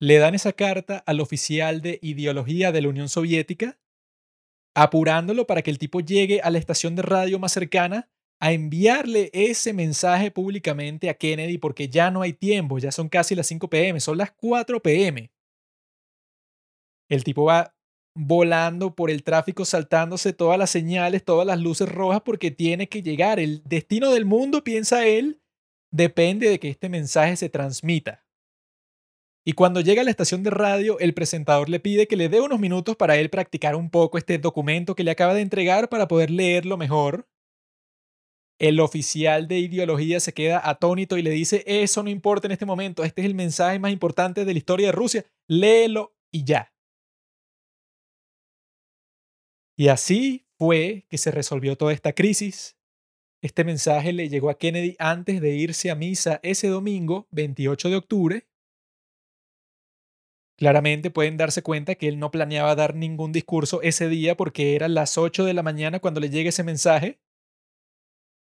Le 0.00 0.18
dan 0.18 0.34
esa 0.34 0.52
carta 0.52 0.98
al 1.06 1.20
oficial 1.20 1.80
de 1.80 1.98
ideología 2.02 2.72
de 2.72 2.82
la 2.82 2.88
Unión 2.88 3.08
Soviética 3.08 3.78
apurándolo 4.76 5.46
para 5.46 5.62
que 5.62 5.70
el 5.70 5.78
tipo 5.78 6.00
llegue 6.00 6.42
a 6.42 6.50
la 6.50 6.58
estación 6.58 6.94
de 6.96 7.02
radio 7.02 7.38
más 7.38 7.52
cercana 7.52 8.10
a 8.40 8.52
enviarle 8.52 9.30
ese 9.32 9.72
mensaje 9.72 10.30
públicamente 10.30 11.08
a 11.08 11.14
Kennedy 11.14 11.58
porque 11.58 11.88
ya 11.88 12.10
no 12.10 12.22
hay 12.22 12.32
tiempo, 12.32 12.78
ya 12.78 12.92
son 12.92 13.08
casi 13.08 13.34
las 13.34 13.46
5 13.46 13.68
pm, 13.68 14.00
son 14.00 14.18
las 14.18 14.32
4 14.32 14.80
pm. 14.80 15.30
El 17.08 17.24
tipo 17.24 17.44
va 17.44 17.74
volando 18.14 18.94
por 18.94 19.10
el 19.10 19.22
tráfico, 19.22 19.64
saltándose 19.64 20.32
todas 20.32 20.58
las 20.58 20.70
señales, 20.70 21.24
todas 21.24 21.46
las 21.46 21.60
luces 21.60 21.88
rojas 21.88 22.22
porque 22.24 22.50
tiene 22.50 22.88
que 22.88 23.02
llegar. 23.02 23.38
El 23.38 23.62
destino 23.64 24.10
del 24.10 24.24
mundo, 24.24 24.64
piensa 24.64 25.06
él, 25.06 25.40
depende 25.92 26.48
de 26.48 26.58
que 26.58 26.70
este 26.70 26.88
mensaje 26.88 27.36
se 27.36 27.48
transmita. 27.48 28.24
Y 29.44 29.52
cuando 29.52 29.80
llega 29.80 30.00
a 30.00 30.04
la 30.04 30.10
estación 30.10 30.42
de 30.42 30.50
radio, 30.50 30.98
el 30.98 31.14
presentador 31.14 31.68
le 31.68 31.78
pide 31.78 32.08
que 32.08 32.16
le 32.16 32.28
dé 32.28 32.40
unos 32.40 32.58
minutos 32.58 32.96
para 32.96 33.16
él 33.16 33.30
practicar 33.30 33.76
un 33.76 33.90
poco 33.90 34.18
este 34.18 34.38
documento 34.38 34.96
que 34.96 35.04
le 35.04 35.12
acaba 35.12 35.34
de 35.34 35.42
entregar 35.42 35.88
para 35.88 36.08
poder 36.08 36.30
leerlo 36.30 36.76
mejor. 36.76 37.28
El 38.58 38.80
oficial 38.80 39.48
de 39.48 39.58
ideología 39.58 40.18
se 40.20 40.32
queda 40.32 40.68
atónito 40.68 41.18
y 41.18 41.22
le 41.22 41.30
dice, 41.30 41.62
eso 41.66 42.02
no 42.02 42.10
importa 42.10 42.46
en 42.46 42.52
este 42.52 42.64
momento, 42.64 43.04
este 43.04 43.20
es 43.22 43.26
el 43.26 43.34
mensaje 43.34 43.78
más 43.78 43.92
importante 43.92 44.44
de 44.44 44.52
la 44.52 44.58
historia 44.58 44.86
de 44.86 44.92
Rusia, 44.92 45.26
léelo 45.46 46.14
y 46.32 46.44
ya. 46.44 46.72
Y 49.76 49.88
así 49.88 50.46
fue 50.58 51.04
que 51.10 51.18
se 51.18 51.30
resolvió 51.30 51.76
toda 51.76 51.92
esta 51.92 52.14
crisis. 52.14 52.78
Este 53.42 53.62
mensaje 53.62 54.14
le 54.14 54.30
llegó 54.30 54.48
a 54.48 54.56
Kennedy 54.56 54.96
antes 54.98 55.42
de 55.42 55.54
irse 55.54 55.90
a 55.90 55.94
misa 55.94 56.40
ese 56.42 56.68
domingo, 56.68 57.28
28 57.30 57.90
de 57.90 57.96
octubre, 57.96 58.46
Claramente 60.58 61.10
pueden 61.10 61.36
darse 61.36 61.62
cuenta 61.62 61.96
que 61.96 62.08
él 62.08 62.18
no 62.18 62.30
planeaba 62.30 62.74
dar 62.74 62.94
ningún 62.94 63.30
discurso 63.30 63.82
ese 63.82 64.08
día 64.08 64.36
porque 64.38 64.74
eran 64.74 64.94
las 64.94 65.18
8 65.18 65.44
de 65.44 65.52
la 65.52 65.62
mañana 65.62 66.00
cuando 66.00 66.18
le 66.18 66.30
llegue 66.30 66.48
ese 66.48 66.64
mensaje 66.64 67.18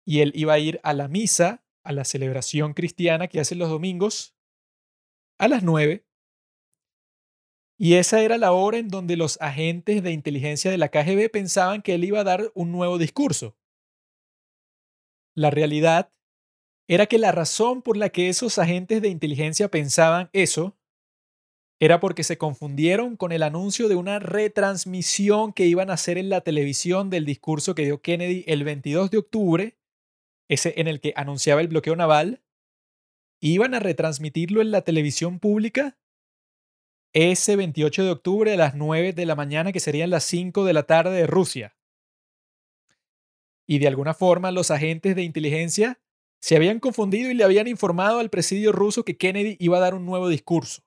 y 0.06 0.22
él 0.22 0.32
iba 0.36 0.54
a 0.54 0.60
ir 0.60 0.80
a 0.84 0.94
la 0.94 1.08
misa, 1.08 1.64
a 1.84 1.92
la 1.92 2.06
celebración 2.06 2.74
cristiana 2.74 3.28
que 3.28 3.40
hacen 3.40 3.60
los 3.60 3.70
domingos, 3.70 4.36
a 5.38 5.48
las 5.48 5.64
9. 5.64 6.06
Y 7.78 7.96
esa 7.96 8.22
era 8.22 8.38
la 8.38 8.52
hora 8.52 8.78
en 8.78 8.90
donde 8.90 9.18
los 9.18 9.42
agentes 9.42 10.04
de 10.04 10.12
inteligencia 10.12 10.70
de 10.70 10.78
la 10.78 10.90
KGB 10.90 11.32
pensaban 11.32 11.82
que 11.82 11.96
él 11.96 12.04
iba 12.04 12.20
a 12.20 12.24
dar 12.24 12.52
un 12.54 12.72
nuevo 12.72 12.98
discurso. 12.98 13.58
La 15.34 15.50
realidad 15.50 16.12
era 16.88 17.08
que 17.08 17.18
la 17.18 17.32
razón 17.32 17.82
por 17.82 17.98
la 17.98 18.10
que 18.10 18.30
esos 18.30 18.58
agentes 18.58 19.02
de 19.02 19.08
inteligencia 19.08 19.72
pensaban 19.72 20.30
eso 20.34 20.78
era 21.80 22.00
porque 22.00 22.24
se 22.24 22.38
confundieron 22.38 23.18
con 23.18 23.32
el 23.32 23.42
anuncio 23.42 23.88
de 23.88 23.96
una 23.96 24.20
retransmisión 24.20 25.52
que 25.52 25.66
iban 25.66 25.90
a 25.90 25.94
hacer 25.94 26.20
en 26.20 26.30
la 26.30 26.42
televisión 26.42 27.10
del 27.10 27.26
discurso 27.26 27.74
que 27.74 27.86
dio 27.86 28.02
Kennedy 28.02 28.44
el 28.46 28.64
22 28.64 29.10
de 29.10 29.18
octubre, 29.18 29.78
ese 30.52 30.74
en 30.76 30.90
el 30.90 31.00
que 31.00 31.14
anunciaba 31.16 31.62
el 31.62 31.70
bloqueo 31.70 31.96
naval. 31.96 32.44
Iban 33.40 33.74
a 33.74 33.80
retransmitirlo 33.80 34.62
en 34.62 34.72
la 34.72 34.82
televisión 34.82 35.40
pública 35.40 35.98
ese 37.14 37.56
28 37.56 38.04
de 38.04 38.12
octubre 38.12 38.54
a 38.54 38.58
las 38.58 38.76
9 38.76 39.14
de 39.14 39.26
la 39.26 39.36
mañana, 39.36 39.72
que 39.72 39.80
serían 39.80 40.10
las 40.10 40.26
5 40.26 40.66
de 40.66 40.74
la 40.74 40.84
tarde 40.84 41.16
de 41.16 41.26
Rusia. 41.26 41.78
Y 43.66 43.80
de 43.80 43.88
alguna 43.88 44.14
forma 44.14 44.52
los 44.52 44.72
agentes 44.72 45.16
de 45.16 45.24
inteligencia 45.24 46.02
se 46.42 46.58
habían 46.58 46.82
confundido 46.82 47.32
y 47.32 47.34
le 47.34 47.46
habían 47.46 47.68
informado 47.68 48.20
al 48.20 48.30
presidio 48.30 48.74
ruso 48.74 49.06
que 49.06 49.18
Kennedy 49.18 49.56
iba 49.60 49.78
a 49.78 49.82
dar 49.82 49.94
un 49.94 50.06
nuevo 50.06 50.28
discurso. 50.28 50.84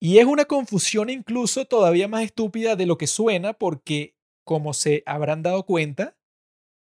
Y 0.00 0.18
es 0.18 0.24
una 0.24 0.46
confusión 0.46 1.10
incluso 1.10 1.66
todavía 1.66 2.08
más 2.08 2.22
estúpida 2.22 2.74
de 2.74 2.86
lo 2.86 2.96
que 2.96 3.06
suena 3.06 3.52
porque, 3.52 4.16
como 4.44 4.72
se 4.72 5.02
habrán 5.06 5.42
dado 5.42 5.66
cuenta, 5.66 6.17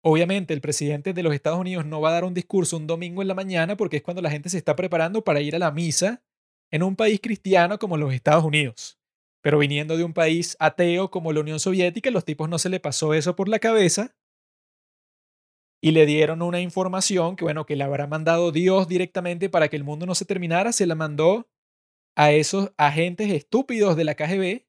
obviamente 0.02 0.54
el 0.54 0.62
presidente 0.62 1.14
de 1.14 1.24
los 1.24 1.34
Estados 1.34 1.60
Unidos 1.60 1.86
no 1.86 2.02
va 2.02 2.10
a 2.10 2.14
dar 2.14 2.24
un 2.24 2.34
discurso 2.34 2.78
un 2.78 2.88
domingo 2.88 3.22
en 3.22 3.28
la 3.28 3.34
mañana 3.34 3.78
porque 3.78 3.98
es 3.98 4.04
cuando 4.04 4.22
la 4.22 4.32
gente 4.32 4.50
se 4.50 4.58
está 4.58 4.76
preparando 4.76 5.24
para 5.24 5.42
ir 5.42 5.56
a 5.56 5.60
la 5.60 5.72
misa 5.72 6.24
en 6.72 6.84
un 6.84 6.96
país 6.96 7.20
cristiano 7.22 7.80
como 7.80 7.98
los 7.98 8.14
Estados 8.14 8.44
Unidos. 8.44 9.00
Pero 9.42 9.60
viniendo 9.60 9.98
de 9.98 10.04
un 10.04 10.14
país 10.14 10.56
ateo 10.60 11.10
como 11.10 11.32
la 11.32 11.40
Unión 11.40 11.60
Soviética, 11.60 12.12
los 12.12 12.26
tipos 12.26 12.50
no 12.50 12.60
se 12.60 12.70
le 12.70 12.80
pasó 12.80 13.14
eso 13.14 13.36
por 13.36 13.48
la 13.48 13.60
cabeza 13.60 14.16
y 15.82 15.92
le 15.92 16.06
dieron 16.06 16.42
una 16.42 16.60
información 16.60 17.36
que, 17.36 17.46
bueno, 17.46 17.66
que 17.66 17.76
le 17.76 17.84
habrá 17.84 18.06
mandado 18.06 18.52
Dios 18.52 18.88
directamente 18.88 19.50
para 19.50 19.70
que 19.70 19.78
el 19.78 19.84
mundo 19.84 20.06
no 20.06 20.14
se 20.14 20.26
terminara, 20.26 20.74
se 20.74 20.86
la 20.86 20.96
mandó 20.96 21.50
a 22.16 22.32
esos 22.32 22.74
agentes 22.78 23.32
estúpidos 23.32 23.96
de 23.96 24.04
la 24.04 24.16
KGB 24.16 24.66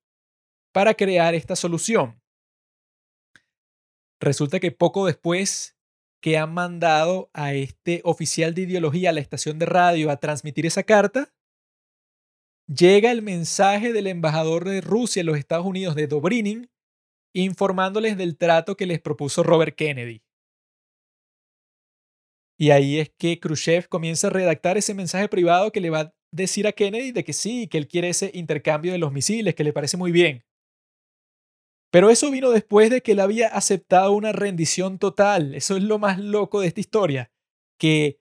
para 0.72 0.94
crear 0.94 1.34
esta 1.34 1.56
solución. 1.56 2.19
Resulta 4.20 4.60
que 4.60 4.70
poco 4.70 5.06
después 5.06 5.76
que 6.22 6.36
han 6.36 6.52
mandado 6.52 7.30
a 7.32 7.54
este 7.54 8.02
oficial 8.04 8.54
de 8.54 8.62
ideología 8.62 9.10
a 9.10 9.12
la 9.12 9.20
estación 9.20 9.58
de 9.58 9.66
radio 9.66 10.10
a 10.10 10.18
transmitir 10.18 10.66
esa 10.66 10.82
carta, 10.82 11.32
llega 12.66 13.10
el 13.10 13.22
mensaje 13.22 13.92
del 13.92 14.06
embajador 14.06 14.64
de 14.68 14.82
Rusia 14.82 15.20
en 15.20 15.26
los 15.26 15.38
Estados 15.38 15.66
Unidos 15.66 15.94
de 15.94 16.06
Dobrinin 16.06 16.70
informándoles 17.32 18.16
del 18.16 18.36
trato 18.36 18.76
que 18.76 18.86
les 18.86 19.00
propuso 19.00 19.42
Robert 19.42 19.74
Kennedy. 19.76 20.22
Y 22.58 22.72
ahí 22.72 22.98
es 22.98 23.10
que 23.16 23.40
Khrushchev 23.40 23.88
comienza 23.88 24.26
a 24.26 24.30
redactar 24.30 24.76
ese 24.76 24.94
mensaje 24.94 25.28
privado 25.28 25.72
que 25.72 25.80
le 25.80 25.90
va 25.90 26.12
decir 26.32 26.66
a 26.66 26.72
Kennedy 26.72 27.12
de 27.12 27.24
que 27.24 27.32
sí, 27.32 27.66
que 27.68 27.78
él 27.78 27.88
quiere 27.88 28.10
ese 28.10 28.30
intercambio 28.34 28.92
de 28.92 28.98
los 28.98 29.12
misiles, 29.12 29.54
que 29.54 29.64
le 29.64 29.72
parece 29.72 29.96
muy 29.96 30.12
bien. 30.12 30.44
Pero 31.90 32.10
eso 32.10 32.30
vino 32.30 32.50
después 32.50 32.90
de 32.90 33.02
que 33.02 33.12
él 33.12 33.20
había 33.20 33.48
aceptado 33.48 34.12
una 34.12 34.32
rendición 34.32 34.98
total. 34.98 35.54
Eso 35.54 35.76
es 35.76 35.82
lo 35.82 35.98
más 35.98 36.18
loco 36.18 36.60
de 36.60 36.68
esta 36.68 36.80
historia, 36.80 37.32
que 37.78 38.20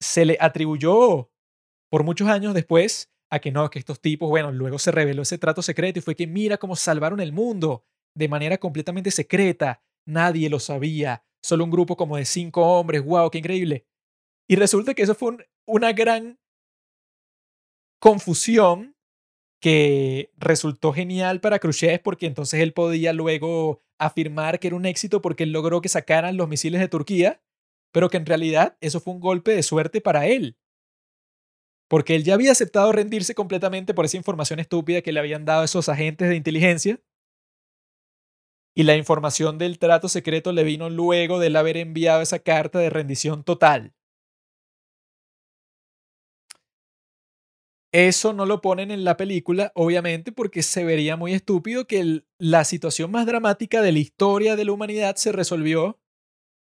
se 0.00 0.24
le 0.24 0.36
atribuyó 0.40 1.30
por 1.90 2.04
muchos 2.04 2.28
años 2.28 2.54
después 2.54 3.10
a 3.30 3.38
que 3.38 3.50
no, 3.50 3.70
que 3.70 3.78
estos 3.78 4.00
tipos, 4.00 4.28
bueno, 4.28 4.52
luego 4.52 4.78
se 4.78 4.90
reveló 4.90 5.22
ese 5.22 5.38
trato 5.38 5.62
secreto 5.62 5.98
y 5.98 6.02
fue 6.02 6.14
que 6.14 6.26
mira 6.26 6.58
cómo 6.58 6.76
salvaron 6.76 7.20
el 7.20 7.32
mundo 7.32 7.86
de 8.14 8.28
manera 8.28 8.58
completamente 8.58 9.10
secreta. 9.10 9.82
Nadie 10.06 10.50
lo 10.50 10.60
sabía. 10.60 11.24
Solo 11.42 11.64
un 11.64 11.70
grupo 11.70 11.96
como 11.96 12.16
de 12.16 12.26
cinco 12.26 12.62
hombres. 12.62 13.02
¡Wow! 13.02 13.30
¡Qué 13.30 13.38
increíble! 13.38 13.86
Y 14.48 14.56
resulta 14.56 14.92
que 14.92 15.02
eso 15.02 15.14
fue 15.14 15.48
una 15.66 15.92
gran 15.92 16.38
confusión 17.98 18.91
que 19.62 20.32
resultó 20.38 20.92
genial 20.92 21.40
para 21.40 21.60
Khrushchev 21.60 22.02
porque 22.02 22.26
entonces 22.26 22.60
él 22.60 22.72
podía 22.72 23.12
luego 23.12 23.80
afirmar 23.96 24.58
que 24.58 24.66
era 24.66 24.76
un 24.76 24.86
éxito 24.86 25.22
porque 25.22 25.44
él 25.44 25.52
logró 25.52 25.80
que 25.80 25.88
sacaran 25.88 26.36
los 26.36 26.48
misiles 26.48 26.80
de 26.80 26.88
Turquía, 26.88 27.40
pero 27.92 28.10
que 28.10 28.16
en 28.16 28.26
realidad 28.26 28.76
eso 28.80 28.98
fue 28.98 29.14
un 29.14 29.20
golpe 29.20 29.54
de 29.54 29.62
suerte 29.62 30.00
para 30.00 30.26
él. 30.26 30.58
Porque 31.88 32.16
él 32.16 32.24
ya 32.24 32.34
había 32.34 32.50
aceptado 32.50 32.90
rendirse 32.90 33.36
completamente 33.36 33.94
por 33.94 34.04
esa 34.04 34.16
información 34.16 34.58
estúpida 34.58 35.00
que 35.00 35.12
le 35.12 35.20
habían 35.20 35.44
dado 35.44 35.62
esos 35.62 35.88
agentes 35.88 36.28
de 36.28 36.34
inteligencia. 36.34 37.00
Y 38.74 38.82
la 38.82 38.96
información 38.96 39.58
del 39.58 39.78
trato 39.78 40.08
secreto 40.08 40.52
le 40.52 40.64
vino 40.64 40.90
luego 40.90 41.38
de 41.38 41.46
él 41.46 41.56
haber 41.56 41.76
enviado 41.76 42.20
esa 42.20 42.40
carta 42.40 42.80
de 42.80 42.90
rendición 42.90 43.44
total. 43.44 43.94
Eso 47.92 48.32
no 48.32 48.46
lo 48.46 48.62
ponen 48.62 48.90
en 48.90 49.04
la 49.04 49.18
película, 49.18 49.70
obviamente, 49.74 50.32
porque 50.32 50.62
se 50.62 50.82
vería 50.82 51.16
muy 51.16 51.34
estúpido 51.34 51.86
que 51.86 52.24
la 52.38 52.64
situación 52.64 53.10
más 53.10 53.26
dramática 53.26 53.82
de 53.82 53.92
la 53.92 53.98
historia 53.98 54.56
de 54.56 54.64
la 54.64 54.72
humanidad 54.72 55.16
se 55.16 55.30
resolvió 55.30 56.00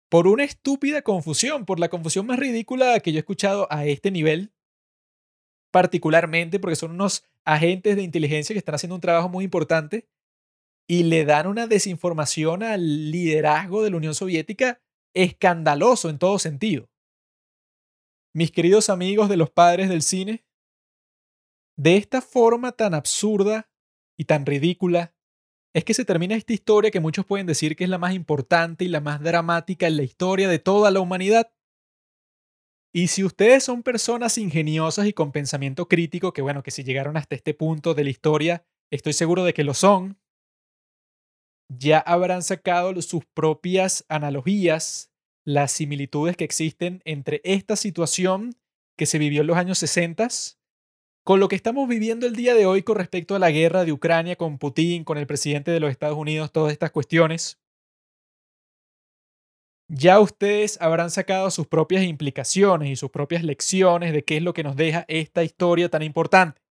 por 0.09 0.27
una 0.27 0.45
estúpida 0.45 1.03
confusión, 1.03 1.67
por 1.67 1.81
la 1.81 1.91
confusión 1.91 2.27
más 2.27 2.39
ridícula 2.39 2.99
que 3.01 3.13
yo 3.13 3.19
he 3.19 3.21
escuchado 3.21 3.69
a 3.71 3.85
este 3.85 4.11
nivel, 4.11 4.55
particularmente 5.71 6.59
porque 6.59 6.77
son 6.77 6.93
unos 6.93 7.25
agentes 7.45 7.97
de 7.97 8.03
inteligencia 8.03 8.55
que 8.55 8.59
están 8.59 8.77
haciendo 8.77 8.95
un 8.95 9.03
trabajo 9.03 9.29
muy 9.29 9.45
importante 9.45 10.09
y 10.89 11.03
le 11.03 11.27
dan 11.27 11.47
una 11.47 11.67
desinformación 11.67 12.63
al 12.63 13.11
liderazgo 13.11 13.83
de 13.83 13.91
la 13.91 13.99
Unión 13.99 14.15
Soviética 14.15 14.81
escandaloso 15.15 16.09
en 16.09 16.19
todo 16.19 16.39
sentido. 16.39 16.89
Mis 18.35 18.51
queridos 18.51 18.89
amigos 18.89 19.29
de 19.29 19.37
los 19.37 19.51
padres 19.51 19.91
del 19.91 20.01
cine, 20.01 20.48
de 21.79 21.97
esta 21.97 22.21
forma 22.21 22.73
tan 22.73 22.93
absurda 22.93 23.71
y 24.19 24.25
tan 24.25 24.45
ridícula, 24.45 25.15
es 25.73 25.85
que 25.85 25.95
se 25.95 26.05
termina 26.05 26.35
esta 26.35 26.53
historia 26.53 26.91
que 26.91 26.99
muchos 26.99 27.25
pueden 27.25 27.47
decir 27.47 27.77
que 27.77 27.85
es 27.85 27.91
la 27.91 27.99
más 27.99 28.15
importante 28.15 28.85
y 28.85 28.89
la 28.89 29.01
más 29.01 29.23
dramática 29.23 29.87
en 29.87 29.97
la 29.97 30.03
historia 30.03 30.49
de 30.49 30.59
toda 30.59 30.91
la 30.91 30.99
humanidad. 30.99 31.53
Y 32.93 33.09
si 33.09 33.23
ustedes 33.23 33.63
son 33.63 33.85
personas 33.85 34.39
ingeniosas 34.39 35.07
y 35.07 35.13
con 35.13 35.31
pensamiento 35.31 35.87
crítico, 35.87 36.33
que 36.33 36.43
bueno, 36.43 36.65
que 36.65 36.73
si 36.73 36.83
llegaron 36.83 37.17
hasta 37.17 37.37
este 37.37 37.55
punto 37.55 37.95
de 37.95 38.03
la 38.05 38.11
historia, 38.11 38.67
estoy 38.91 39.13
seguro 39.13 39.45
de 39.45 39.55
que 39.55 39.63
lo 39.63 39.75
son, 39.75 40.19
ya 41.69 42.01
habrán 42.01 42.43
sacado 42.43 43.01
sus 43.03 43.25
propias 43.27 44.05
analogías, 44.09 45.13
las 45.45 45.71
similitudes 45.71 46.37
que 46.37 46.45
existen 46.45 47.03
entre 47.05 47.41
esta 47.45 47.77
situación 47.77 48.57
que 48.97 49.07
se 49.07 49.19
vivió 49.19 49.43
en 49.43 49.47
los 49.47 49.57
años 49.57 49.79
60 49.79 50.29
con 51.29 51.41
lo 51.41 51.49
que 51.49 51.57
estamos 51.57 51.87
viviendo 51.87 52.27
el 52.27 52.35
día 52.35 52.55
de 52.55 52.65
hoy 52.65 52.83
con 52.83 52.97
respecto 52.97 53.35
a 53.35 53.39
la 53.39 53.51
guerra 53.51 53.85
de 53.85 53.93
Ucrania 53.93 54.37
con 54.37 54.57
Putin, 54.57 55.05
con 55.05 55.19
el 55.19 55.27
presidente 55.27 55.71
de 55.71 55.79
los 55.79 55.91
Estados 55.91 56.17
Unidos, 56.17 56.53
todas 56.53 56.73
estas 56.73 56.91
cuestiones, 56.91 57.61
ya 59.89 60.21
ustedes 60.21 60.81
habrán 60.81 61.11
sacado 61.11 61.51
sus 61.51 61.67
propias 61.67 62.03
implicaciones 62.05 62.89
y 62.89 62.97
sus 62.97 63.11
propias 63.11 63.45
lecciones 63.45 64.15
de 64.15 64.25
qué 64.25 64.39
es 64.39 64.43
lo 64.43 64.55
que 64.55 64.63
nos 64.63 64.75
deja 64.75 65.05
esta 65.07 65.45
historia 65.45 65.91
tan 65.91 66.03
importante. 66.03 66.63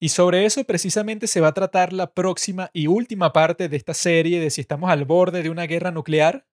Y 0.00 0.08
sobre 0.08 0.46
eso 0.46 0.64
precisamente 0.64 1.26
se 1.26 1.42
va 1.42 1.48
a 1.48 1.52
tratar 1.52 1.92
la 1.92 2.14
próxima 2.14 2.70
y 2.72 2.86
última 2.86 3.34
parte 3.34 3.68
de 3.68 3.76
esta 3.76 3.92
serie 3.92 4.40
de 4.40 4.48
si 4.48 4.62
estamos 4.62 4.88
al 4.88 5.04
borde 5.04 5.42
de 5.42 5.50
una 5.50 5.66
guerra 5.66 5.90
nuclear. 5.90 6.46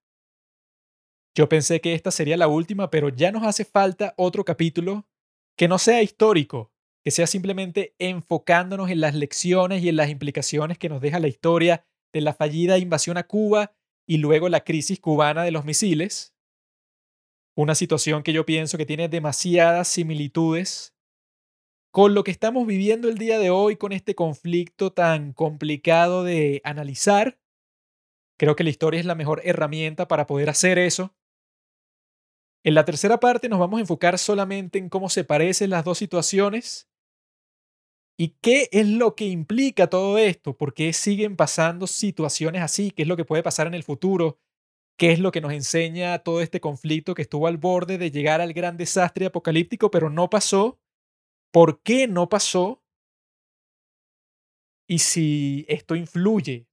Yo 1.37 1.47
pensé 1.47 1.79
que 1.79 1.93
esta 1.93 2.11
sería 2.11 2.35
la 2.35 2.49
última, 2.49 2.89
pero 2.89 3.07
ya 3.07 3.31
nos 3.31 3.43
hace 3.43 3.63
falta 3.63 4.13
otro 4.17 4.43
capítulo 4.43 5.07
que 5.55 5.67
no 5.67 5.77
sea 5.77 6.01
histórico, 6.01 6.71
que 7.03 7.11
sea 7.11 7.27
simplemente 7.27 7.95
enfocándonos 7.99 8.89
en 8.89 8.99
las 8.99 9.15
lecciones 9.15 9.83
y 9.83 9.89
en 9.89 9.95
las 9.95 10.09
implicaciones 10.09 10.77
que 10.77 10.89
nos 10.89 11.01
deja 11.01 11.19
la 11.19 11.27
historia 11.27 11.85
de 12.13 12.21
la 12.21 12.33
fallida 12.33 12.77
invasión 12.77 13.17
a 13.17 13.27
Cuba 13.27 13.75
y 14.07 14.17
luego 14.17 14.49
la 14.49 14.63
crisis 14.63 14.99
cubana 14.99 15.43
de 15.43 15.51
los 15.51 15.65
misiles. 15.65 16.33
Una 17.55 17.75
situación 17.75 18.23
que 18.23 18.33
yo 18.33 18.45
pienso 18.45 18.77
que 18.77 18.85
tiene 18.85 19.07
demasiadas 19.07 19.87
similitudes 19.87 20.95
con 21.91 22.13
lo 22.13 22.25
que 22.25 22.31
estamos 22.31 22.67
viviendo 22.67 23.07
el 23.07 23.17
día 23.17 23.39
de 23.39 23.49
hoy, 23.49 23.77
con 23.77 23.93
este 23.93 24.15
conflicto 24.15 24.91
tan 24.91 25.31
complicado 25.31 26.25
de 26.25 26.59
analizar. 26.65 27.39
Creo 28.37 28.57
que 28.57 28.65
la 28.65 28.69
historia 28.69 28.99
es 28.99 29.05
la 29.05 29.15
mejor 29.15 29.41
herramienta 29.45 30.05
para 30.07 30.27
poder 30.27 30.49
hacer 30.49 30.77
eso. 30.77 31.15
En 32.65 32.73
la 32.73 32.83
tercera 32.83 33.19
parte 33.19 33.47
nos 33.47 33.59
vamos 33.59 33.77
a 33.77 33.81
enfocar 33.81 34.17
solamente 34.17 34.79
en 34.79 34.89
cómo 34.89 35.07
se 35.07 35.23
parecen 35.23 35.69
las 35.69 35.85
dos 35.85 35.99
situaciones 35.99 36.89
y 38.17 38.29
qué 38.41 38.69
es 38.71 38.87
lo 38.87 39.15
que 39.15 39.25
implica 39.25 39.87
todo 39.87 40.17
esto, 40.17 40.57
por 40.57 40.73
qué 40.73 40.91
siguen 40.91 41.35
pasando 41.35 41.85
situaciones 41.85 42.63
así, 42.63 42.89
qué 42.89 43.03
es 43.03 43.07
lo 43.07 43.17
que 43.17 43.23
puede 43.23 43.43
pasar 43.43 43.67
en 43.67 43.75
el 43.75 43.83
futuro, 43.83 44.39
qué 44.97 45.11
es 45.11 45.19
lo 45.19 45.31
que 45.31 45.41
nos 45.41 45.53
enseña 45.53 46.17
todo 46.19 46.41
este 46.41 46.59
conflicto 46.59 47.13
que 47.13 47.21
estuvo 47.21 47.45
al 47.45 47.57
borde 47.57 47.99
de 47.99 48.09
llegar 48.09 48.41
al 48.41 48.53
gran 48.53 48.77
desastre 48.77 49.27
apocalíptico, 49.27 49.91
pero 49.91 50.09
no 50.09 50.31
pasó, 50.31 50.79
por 51.51 51.83
qué 51.83 52.07
no 52.07 52.29
pasó 52.29 52.81
y 54.87 54.99
si 54.99 55.67
esto 55.67 55.95
influye 55.95 56.67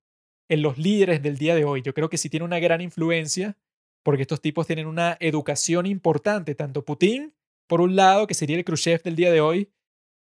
en 0.49 0.63
los 0.63 0.79
líderes 0.79 1.23
del 1.23 1.37
día 1.37 1.55
de 1.55 1.67
hoy. 1.67 1.83
Yo 1.83 1.93
creo 1.93 2.09
que 2.09 2.17
sí 2.17 2.31
tiene 2.31 2.47
una 2.47 2.61
gran 2.61 2.81
influencia 2.81 3.59
porque 4.03 4.23
estos 4.23 4.41
tipos 4.41 4.67
tienen 4.67 4.87
una 4.87 5.17
educación 5.21 5.87
importante, 5.87 6.55
tanto 6.55 6.85
Putin, 6.85 7.35
por 7.67 7.81
un 7.81 7.97
lado, 7.97 8.27
que 8.27 8.35
sería 8.35 8.57
el 8.57 8.65
Khrushchev 8.65 9.03
del 9.03 9.17
día 9.17 9.31
de 9.31 9.41
hoy, 9.41 9.73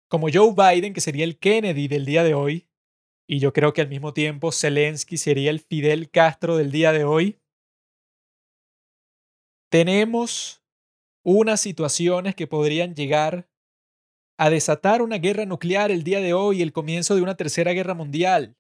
como 0.10 0.28
Joe 0.32 0.54
Biden, 0.54 0.94
que 0.94 1.02
sería 1.02 1.24
el 1.24 1.40
Kennedy 1.40 1.88
del 1.88 2.06
día 2.06 2.24
de 2.24 2.34
hoy, 2.34 2.68
y 3.28 3.40
yo 3.40 3.54
creo 3.54 3.74
que 3.74 3.82
al 3.82 3.88
mismo 3.88 4.14
tiempo 4.14 4.52
Zelensky 4.52 5.18
sería 5.18 5.50
el 5.50 5.60
Fidel 5.60 6.10
Castro 6.10 6.58
del 6.58 6.72
día 6.72 6.92
de 6.92 7.06
hoy. 7.06 7.40
Tenemos 9.72 10.62
unas 11.24 11.62
situaciones 11.62 12.36
que 12.36 12.48
podrían 12.48 12.96
llegar 12.96 13.48
a 14.38 14.50
desatar 14.50 15.02
una 15.02 15.18
guerra 15.18 15.46
nuclear 15.46 15.90
el 15.90 16.04
día 16.04 16.20
de 16.20 16.34
hoy 16.34 16.62
el 16.62 16.74
comienzo 16.74 17.16
de 17.16 17.22
una 17.22 17.36
tercera 17.36 17.72
guerra 17.72 17.94
mundial. 17.94 18.58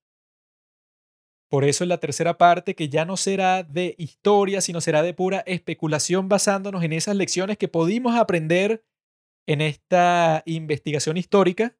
Por 1.53 1.66
eso 1.66 1.84
en 1.84 1.90
la 1.90 2.00
tercera 2.00 2.40
parte, 2.40 2.74
que 2.74 2.90
ya 2.90 3.06
no 3.06 3.16
será 3.16 3.62
de 3.62 3.94
historia, 4.00 4.60
sino 4.60 4.82
será 4.82 5.03
de 5.03 5.14
pura 5.14 5.44
especulación 5.46 6.28
basándonos 6.28 6.84
en 6.84 6.94
esas 6.94 7.16
lecciones 7.16 7.60
que 7.60 7.68
pudimos 7.68 8.16
aprender 8.16 8.84
en 9.48 9.62
esta 9.62 10.42
investigación 10.48 11.16
histórica, 11.16 11.78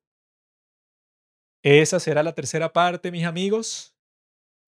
Esa 1.64 2.00
será 2.00 2.22
la 2.22 2.36
tercera 2.36 2.72
parte, 2.72 3.12
mis 3.12 3.26
amigos. 3.26 3.96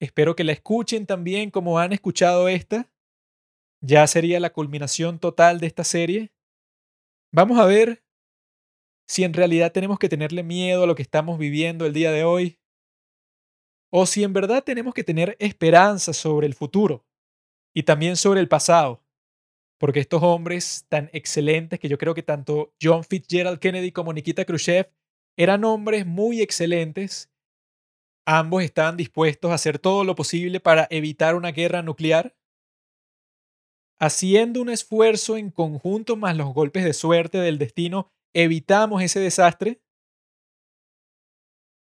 Espero 0.02 0.36
que 0.36 0.44
la 0.44 0.54
escuchen 0.54 1.06
también 1.06 1.52
como 1.52 1.78
han 1.78 1.94
escuchado 1.94 2.48
esta. 2.48 2.92
Ya 3.84 4.08
sería 4.08 4.40
la 4.40 4.54
culminación 4.54 5.20
total 5.20 5.60
de 5.60 5.68
esta 5.68 5.84
serie. 5.84 6.34
Vamos 7.32 7.60
a 7.60 7.66
ver 7.66 8.04
si 9.08 9.24
en 9.24 9.36
realidad 9.36 9.72
tenemos 9.72 10.00
que 10.00 10.10
tenerle 10.10 10.42
miedo 10.42 10.82
a 10.82 10.88
lo 10.88 10.96
que 10.96 11.04
estamos 11.04 11.38
viviendo 11.38 11.86
el 11.86 11.94
día 11.94 12.12
de 12.12 12.24
hoy, 12.24 12.60
o 13.90 14.06
si 14.06 14.24
en 14.24 14.34
verdad 14.34 14.64
tenemos 14.64 14.94
que 14.94 15.04
tener 15.04 15.36
esperanza 15.40 16.14
sobre 16.14 16.48
el 16.48 16.54
futuro 16.54 17.06
y 17.74 17.84
también 17.84 18.16
sobre 18.16 18.40
el 18.40 18.48
pasado, 18.48 19.04
porque 19.78 20.00
estos 20.00 20.24
hombres 20.24 20.86
tan 20.90 21.10
excelentes 21.14 21.80
que 21.80 21.90
yo 21.90 21.98
creo 21.98 22.14
que 22.14 22.24
tanto 22.24 22.74
John 22.82 23.04
Fitzgerald 23.04 23.60
Kennedy 23.60 23.92
como 23.92 24.14
Nikita 24.14 24.46
Khrushchev 24.46 24.90
eran 25.38 25.66
hombres 25.66 26.06
muy 26.06 26.42
excelentes, 26.42 27.30
ambos 28.26 28.64
estaban 28.64 28.98
dispuestos 28.98 29.52
a 29.52 29.56
hacer 29.56 29.80
todo 29.80 30.04
lo 30.04 30.16
posible 30.16 30.60
para 30.60 30.88
evitar 30.90 31.36
una 31.36 31.52
guerra 31.52 31.82
nuclear, 31.82 32.36
haciendo 34.00 34.62
un 34.62 34.70
esfuerzo 34.70 35.38
en 35.38 35.52
conjunto 35.52 36.16
más 36.16 36.36
los 36.36 36.54
golpes 36.54 36.84
de 36.84 36.94
suerte 36.94 37.38
del 37.38 37.58
destino 37.58 38.12
evitamos 38.34 39.02
ese 39.02 39.20
desastre. 39.20 39.82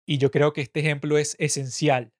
Y 0.08 0.18
yo 0.18 0.32
creo 0.32 0.54
que 0.54 0.62
este 0.62 0.80
ejemplo 0.80 1.18
es 1.18 1.36
esencial. 1.38 2.14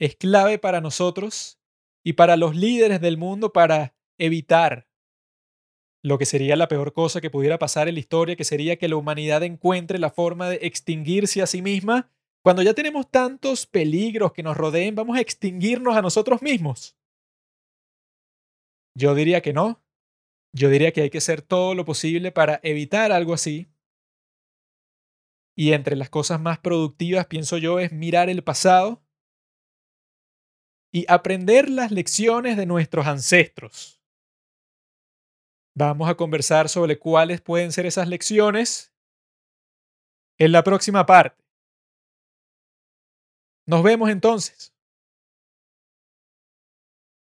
Es 0.00 0.16
clave 0.16 0.58
para 0.58 0.80
nosotros 0.80 1.60
y 2.02 2.14
para 2.14 2.36
los 2.36 2.56
líderes 2.56 3.00
del 3.00 3.16
mundo 3.16 3.52
para 3.52 3.94
evitar 4.18 4.88
lo 6.02 6.18
que 6.18 6.26
sería 6.26 6.56
la 6.56 6.68
peor 6.68 6.92
cosa 6.92 7.22
que 7.22 7.30
pudiera 7.30 7.58
pasar 7.58 7.88
en 7.88 7.94
la 7.94 8.00
historia, 8.00 8.36
que 8.36 8.44
sería 8.44 8.76
que 8.76 8.88
la 8.88 8.96
humanidad 8.96 9.42
encuentre 9.42 9.98
la 9.98 10.10
forma 10.10 10.50
de 10.50 10.58
extinguirse 10.62 11.40
a 11.40 11.46
sí 11.46 11.62
misma. 11.62 12.10
Cuando 12.42 12.60
ya 12.60 12.74
tenemos 12.74 13.10
tantos 13.10 13.64
peligros 13.64 14.32
que 14.32 14.42
nos 14.42 14.56
rodeen, 14.56 14.94
vamos 14.94 15.16
a 15.16 15.22
extinguirnos 15.22 15.96
a 15.96 16.02
nosotros 16.02 16.42
mismos. 16.42 16.94
Yo 18.94 19.14
diría 19.14 19.40
que 19.40 19.54
no. 19.54 19.82
Yo 20.52 20.68
diría 20.68 20.92
que 20.92 21.00
hay 21.00 21.10
que 21.10 21.18
hacer 21.18 21.40
todo 21.40 21.74
lo 21.74 21.86
posible 21.86 22.32
para 22.32 22.60
evitar 22.62 23.10
algo 23.10 23.32
así. 23.32 23.68
Y 25.56 25.72
entre 25.72 25.96
las 25.96 26.10
cosas 26.10 26.40
más 26.40 26.58
productivas, 26.58 27.26
pienso 27.26 27.58
yo, 27.58 27.78
es 27.78 27.92
mirar 27.92 28.28
el 28.28 28.42
pasado 28.42 29.04
y 30.92 31.06
aprender 31.08 31.68
las 31.70 31.90
lecciones 31.90 32.56
de 32.56 32.66
nuestros 32.66 33.06
ancestros. 33.06 34.00
Vamos 35.76 36.08
a 36.08 36.14
conversar 36.14 36.68
sobre 36.68 36.98
cuáles 36.98 37.40
pueden 37.40 37.72
ser 37.72 37.86
esas 37.86 38.08
lecciones 38.08 38.92
en 40.38 40.52
la 40.52 40.62
próxima 40.62 41.06
parte. 41.06 41.42
Nos 43.66 43.82
vemos 43.82 44.10
entonces. 44.10 44.73